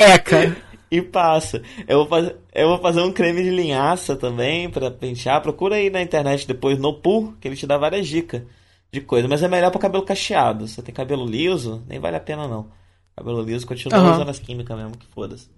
Eca. 0.00 0.56
e 0.90 1.00
passa. 1.00 1.62
Eu 1.86 1.98
vou, 1.98 2.06
fazer, 2.06 2.36
eu 2.54 2.68
vou 2.68 2.78
fazer 2.78 3.00
um 3.00 3.12
creme 3.12 3.42
de 3.42 3.50
linhaça 3.50 4.16
também 4.16 4.68
pra 4.68 4.90
pentear. 4.90 5.40
Procura 5.42 5.76
aí 5.76 5.90
na 5.90 6.02
internet 6.02 6.46
depois 6.46 6.78
no 6.78 6.94
Poo, 6.94 7.34
que 7.40 7.46
ele 7.48 7.56
te 7.56 7.66
dá 7.66 7.78
várias 7.78 8.08
dicas 8.08 8.42
de 8.90 9.00
coisa. 9.00 9.28
Mas 9.28 9.42
é 9.42 9.48
melhor 9.48 9.70
pra 9.70 9.80
cabelo 9.80 10.04
cacheado. 10.04 10.66
Você 10.66 10.82
tem 10.82 10.94
cabelo 10.94 11.24
liso, 11.24 11.82
nem 11.88 11.98
vale 12.00 12.16
a 12.16 12.20
pena 12.20 12.48
não. 12.48 12.68
Cabelo 13.16 13.42
liso 13.42 13.66
continua 13.66 13.98
Aham. 13.98 14.12
usando 14.14 14.30
as 14.30 14.38
químicas 14.38 14.76
mesmo, 14.76 14.96
que 14.96 15.06
foda-se. 15.06 15.48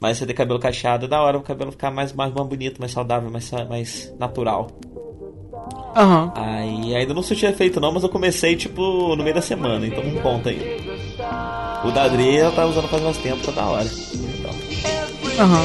Mas 0.00 0.18
você 0.18 0.26
tem 0.26 0.34
cabelo 0.34 0.58
cacheado, 0.58 1.04
é 1.04 1.08
da 1.08 1.22
hora 1.22 1.38
o 1.38 1.42
cabelo 1.42 1.70
ficar 1.70 1.90
mais, 1.90 2.12
mais, 2.12 2.32
mais 2.32 2.48
bonito, 2.48 2.80
mais 2.80 2.90
saudável, 2.90 3.30
mais, 3.30 3.50
mais 3.68 4.12
natural. 4.18 4.68
Aham. 5.94 6.32
Aí 6.34 6.94
ainda 6.96 7.14
não 7.14 7.22
surti 7.22 7.46
efeito 7.46 7.78
não, 7.78 7.92
mas 7.92 8.02
eu 8.02 8.08
comecei 8.08 8.56
tipo 8.56 9.14
no 9.14 9.22
meio 9.22 9.34
da 9.34 9.42
semana, 9.42 9.86
então 9.86 10.02
não 10.02 10.20
conta 10.20 10.50
aí. 10.50 10.80
O 11.84 11.90
da 11.90 12.04
Adri 12.04 12.36
ela 12.36 12.52
tá 12.52 12.64
usando 12.64 12.88
faz 12.88 13.02
mais 13.02 13.16
tempo, 13.16 13.44
tá 13.44 13.52
da 13.52 13.64
hora. 13.66 13.90
Então, 14.14 14.54
Aham. 15.38 15.64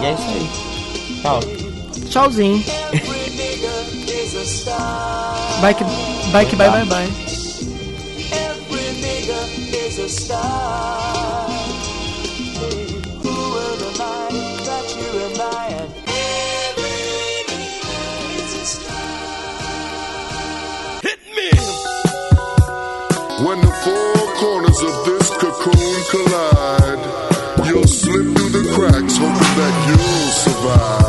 e 0.00 0.06
é 0.06 0.12
isso 0.12 0.28
aí. 0.28 0.48
Tchau. 1.22 1.40
Tchauzinho. 2.08 2.64
Bye 5.60 5.74
que 5.74 5.84
bye, 6.32 6.46
que 6.46 6.56
bye, 6.56 6.70
bye, 6.70 6.84
bye. 6.84 7.08
When 8.70 9.00
collide, 26.08 27.66
you'll 27.66 27.86
slip 27.86 28.36
through 28.36 28.50
the 28.50 28.72
cracks, 28.74 29.16
hoping 29.16 29.54
that 29.58 29.74
you'll 29.88 30.30
survive. 30.32 30.99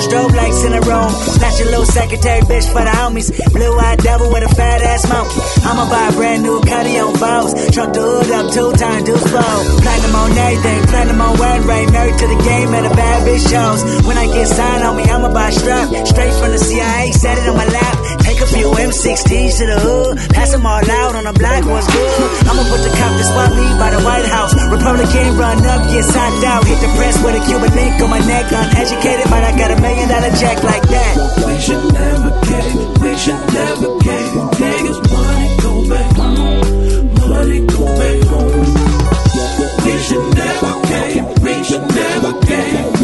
Strobe 0.00 0.34
lights 0.34 0.64
in 0.64 0.72
the 0.72 0.82
room. 0.82 1.10
Snatch 1.36 1.58
your 1.60 1.70
little 1.70 1.86
secretary 1.86 2.40
bitch 2.42 2.66
for 2.72 2.82
the 2.82 2.90
homies. 2.90 3.28
Blue 3.52 3.78
eyed 3.78 3.98
devil 3.98 4.30
with 4.32 4.44
a 4.44 4.52
fat 4.54 4.82
ass 4.82 5.08
monkey. 5.08 5.40
I'ma 5.64 5.88
buy 5.88 6.08
a 6.08 6.12
brand 6.12 6.42
new 6.42 6.60
cutty 6.62 6.98
on 6.98 7.14
Vows. 7.16 7.52
Truck 7.70 7.92
the 7.92 8.00
hood 8.00 8.30
up 8.30 8.52
two 8.52 8.72
times, 8.72 9.04
deuce 9.04 9.26
blow. 9.30 9.54
Platinum 9.84 10.14
on 10.16 10.30
everything, 10.32 10.80
platinum 10.88 11.20
on 11.20 11.38
wedding 11.38 11.66
ring. 11.66 11.92
Married 11.92 12.18
to 12.18 12.26
the 12.26 12.40
game 12.42 12.74
and 12.74 12.84
the 12.86 12.94
bad 12.94 13.18
bitch 13.26 13.44
shows. 13.48 13.80
When 14.06 14.16
I 14.16 14.26
get 14.26 14.48
signed, 14.48 14.84
on 14.84 14.96
me, 14.96 15.04
I'ma 15.04 15.32
buy 15.32 15.48
a 15.48 15.52
strap. 15.52 15.88
Straight 16.06 16.34
from 16.40 16.50
the 16.52 16.58
CIA, 16.58 17.12
set 17.12 17.38
it 17.38 17.48
on 17.48 17.56
my 17.56 17.66
lap. 17.66 17.96
A 18.40 18.46
few 18.46 18.72
M16s 18.72 19.58
to 19.60 19.66
the 19.68 19.78
hood. 19.84 20.16
Pass 20.32 20.52
them 20.52 20.64
all 20.64 20.80
out 20.80 21.14
on 21.14 21.24
the 21.28 21.34
block, 21.36 21.60
what's 21.68 21.84
good? 21.92 22.08
I'ma 22.48 22.64
put 22.72 22.80
the 22.80 22.92
cop 22.96 23.12
to 23.12 23.24
spot 23.24 23.52
me 23.52 23.68
by 23.76 23.92
the 23.92 24.00
White 24.00 24.24
House. 24.24 24.56
Republican 24.72 25.36
run 25.36 25.60
up, 25.68 25.84
get 25.92 26.04
socked 26.08 26.44
out. 26.48 26.64
Hit 26.64 26.80
the 26.80 26.88
press 26.96 27.20
with 27.20 27.36
a 27.36 27.42
Cuban 27.44 27.68
link 27.76 28.00
on 28.00 28.08
my 28.08 28.20
neck. 28.24 28.48
Uneducated, 28.48 29.28
but 29.28 29.44
I 29.44 29.52
got 29.60 29.76
a 29.76 29.78
million 29.80 30.08
dollar 30.08 30.32
check 30.40 30.56
like 30.64 30.84
that. 30.88 31.12
We 31.44 31.60
should 31.60 31.84
never 31.92 32.32
cave, 32.48 32.80
we 33.04 33.12
should 33.20 33.42
never 33.52 33.90
cave. 34.00 34.32
Niggas, 34.56 35.00
money 35.12 35.48
go 35.60 35.72
back 35.92 36.08
home, 36.16 37.12
money 37.20 37.60
go 37.68 37.84
back 37.92 38.20
home. 38.24 38.72
We 39.84 39.94
should 40.00 40.26
never 40.32 40.72
cave, 40.88 41.24
we 41.44 41.54
should 41.60 41.84
never 41.92 42.32
cave. 42.48 42.88
Niggas, 42.88 42.99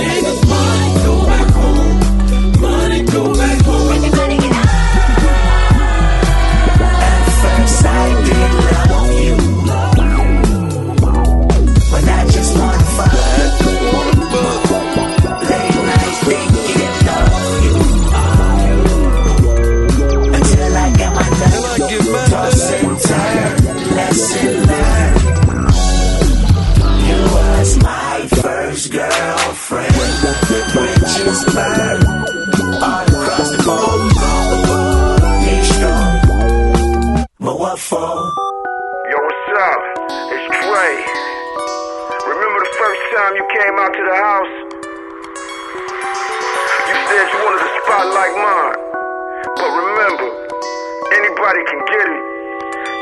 time 43.27 43.35
you 43.35 43.47
came 43.51 43.77
out 43.83 43.91
to 43.91 44.03
the 44.07 44.17
house? 44.23 44.55
You 46.87 46.95
said 47.11 47.27
you 47.33 47.39
wanted 47.43 47.63
a 47.67 47.71
spot 47.83 48.07
like 48.15 48.35
mine. 48.39 48.77
But 49.59 49.71
remember, 49.83 50.29
anybody 51.11 51.63
can 51.67 51.81
get 51.91 52.07
it. 52.07 52.23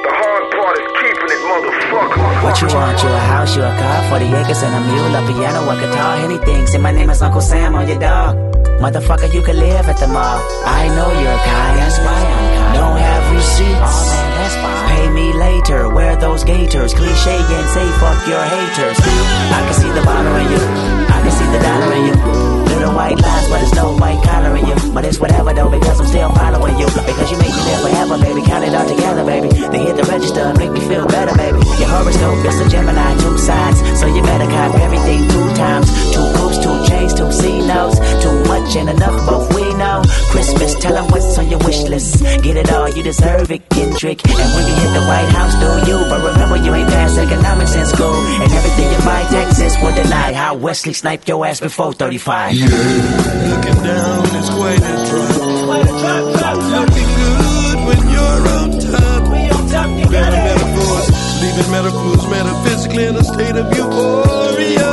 The 0.05 0.13
hard 0.17 0.45
part 0.57 0.75
is 0.81 0.89
keeping 1.01 1.31
it, 1.35 1.43
motherfucker. 1.45 2.25
What 2.45 2.57
you 2.61 2.69
want? 2.73 3.03
You 3.03 3.09
a 3.09 3.23
house, 3.33 3.57
you 3.57 3.63
a 3.65 3.73
car, 3.77 4.01
40 4.09 4.25
acres 4.41 4.63
and 4.63 4.73
a 4.73 4.81
mule, 4.89 5.13
a 5.13 5.21
piano, 5.29 5.61
a 5.69 5.75
guitar, 5.77 6.17
anything. 6.25 6.67
Say 6.69 6.79
my 6.79 6.93
name 6.93 7.11
is 7.11 7.21
Uncle 7.21 7.41
Sam 7.41 7.75
on 7.75 7.89
your 7.89 7.99
dog. 7.99 8.37
Motherfucker, 8.81 9.33
you 9.33 9.43
can 9.43 9.59
live 9.59 9.89
at 9.89 9.99
the 9.99 10.09
mall. 10.09 10.41
I 10.65 10.89
know 10.89 11.09
you're 11.21 11.41
kind. 11.53 11.77
That's 11.81 11.99
why 11.99 12.17
I'm 12.17 12.49
kind. 12.57 12.75
Don't 12.81 12.97
have 12.97 13.25
receipts. 13.35 13.93
Oh 13.93 14.09
man, 14.09 14.31
that's 14.41 14.57
fine. 14.57 14.94
Pay 15.65 15.75
later. 15.75 15.89
Wear 15.89 16.17
those 16.17 16.45
gaiters. 16.45 16.95
Cliche 16.95 17.37
and 17.37 17.69
say 17.69 17.91
fuck 17.99 18.27
your 18.27 18.43
haters. 18.43 18.99
I 19.01 19.63
can 19.65 19.75
see 19.75 19.91
the 19.91 20.03
bottle 20.05 20.37
in 20.37 20.51
you. 20.51 20.59
I 21.09 21.21
can 21.23 21.31
see 21.31 21.47
the 21.47 21.59
dollar 21.63 21.93
in 21.95 22.49
you. 22.49 22.54
Little 22.85 23.01
white 23.01 23.17
lies, 23.19 23.49
but 23.49 23.59
there's 23.61 23.73
no 23.73 23.97
white 23.97 24.23
collar 24.23 24.55
in 24.57 24.67
you. 24.67 24.77
But 24.93 25.07
it's 25.07 25.19
whatever 25.19 25.55
though, 25.55 25.71
because 25.71 25.99
I'm 25.99 26.07
still 26.07 26.29
following 26.37 26.77
you. 26.77 26.85
Because 26.85 27.31
you 27.33 27.39
make 27.39 27.49
me 27.49 27.63
live 27.65 27.81
forever, 27.81 28.19
baby. 28.21 28.43
Count 28.45 28.63
it 28.63 28.75
all 28.75 28.87
together, 28.87 29.25
baby. 29.25 29.49
Then 29.49 29.89
hit 29.89 29.97
the 29.97 30.05
register 30.05 30.41
and 30.41 30.59
make 30.59 30.71
me 30.71 30.81
feel 30.81 31.07
better, 31.07 31.35
baby. 31.35 31.65
Your 31.81 31.89
horoscope 31.89 32.45
is 32.45 32.61
a 32.61 32.69
Gemini, 32.69 33.17
two 33.25 33.39
sides. 33.39 33.81
So 33.99 34.05
you 34.05 34.21
better 34.21 34.45
cop 34.45 34.75
everything 34.85 35.25
two 35.33 35.49
times. 35.57 35.89
Two 36.13 36.29
coops, 36.37 36.59
two 36.61 36.77
chains, 36.85 37.15
two 37.15 37.33
C 37.33 37.65
notes. 37.65 37.97
Too 38.21 38.37
much 38.53 38.77
and 38.77 38.91
enough, 38.91 39.17
both 39.25 39.49
we 39.57 39.65
know. 39.81 40.05
Christmas, 40.29 40.77
tell 40.77 40.93
them 40.93 41.09
what's 41.09 41.39
on 41.39 41.49
your 41.49 41.61
wish 41.65 41.89
list. 41.89 42.21
Get 42.45 42.59
it 42.59 42.71
all, 42.71 42.91
you 42.91 43.03
deserve 43.03 43.51
it, 43.51 43.67
Kendrick. 43.71 44.21
And 44.29 44.51
when 44.53 44.65
you 44.69 44.75
hit 44.77 44.93
the 44.93 45.05
White 45.09 45.33
House, 45.33 45.57
do 45.57 45.89
you? 45.89 45.97
But 46.13 46.21
remember, 46.21 46.57
you 46.61 46.75
ain't 46.75 46.91
passed 46.91 47.17
economics 47.17 47.75
in 47.75 47.87
school. 47.87 48.13
And 48.45 48.53
everything 48.53 48.93
you 48.93 48.99
buy, 49.09 49.25
Texas 49.33 49.73
will 49.81 49.95
deny 49.95 50.35
how 50.35 50.55
Wesley 50.55 50.93
sniped 50.93 51.27
your 51.29 51.47
ass 51.47 51.61
before 51.61 51.95
35. 51.95 52.74
Looking 53.51 53.81
down 53.83 54.25
is 54.41 54.51
quite 54.51 54.83
a. 54.83 54.95
Looking 56.75 57.11
good 57.21 57.79
when 57.87 58.03
you're 58.11 58.45
metaphors, 60.45 61.07
leaving 61.43 61.71
metaphors 61.71 62.27
metaphysically 62.29 63.05
in 63.07 63.17
a 63.17 63.25
state 63.25 63.57
of 63.57 63.67
euphoria. 63.77 64.93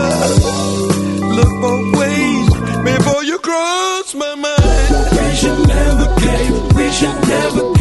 Look 1.38 1.54
both 1.62 1.96
ways 2.00 2.48
before 2.84 3.24
you 3.24 3.38
cross 3.40 4.14
my 4.16 4.36
mind. 4.36 4.90
We 5.12 5.36
should 5.36 5.68
never 5.68 6.08
give, 6.20 6.76
we 6.76 6.92
should 6.92 7.20
never 7.28 7.74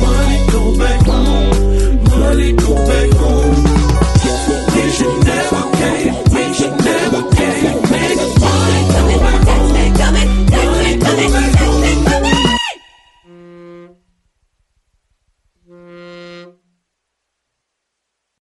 money 0.00 0.38
go 0.52 0.78
back 0.78 1.06
home, 1.06 2.04
money 2.04 2.52
go 2.52 2.74
back 2.74 3.10
home. 3.12 3.85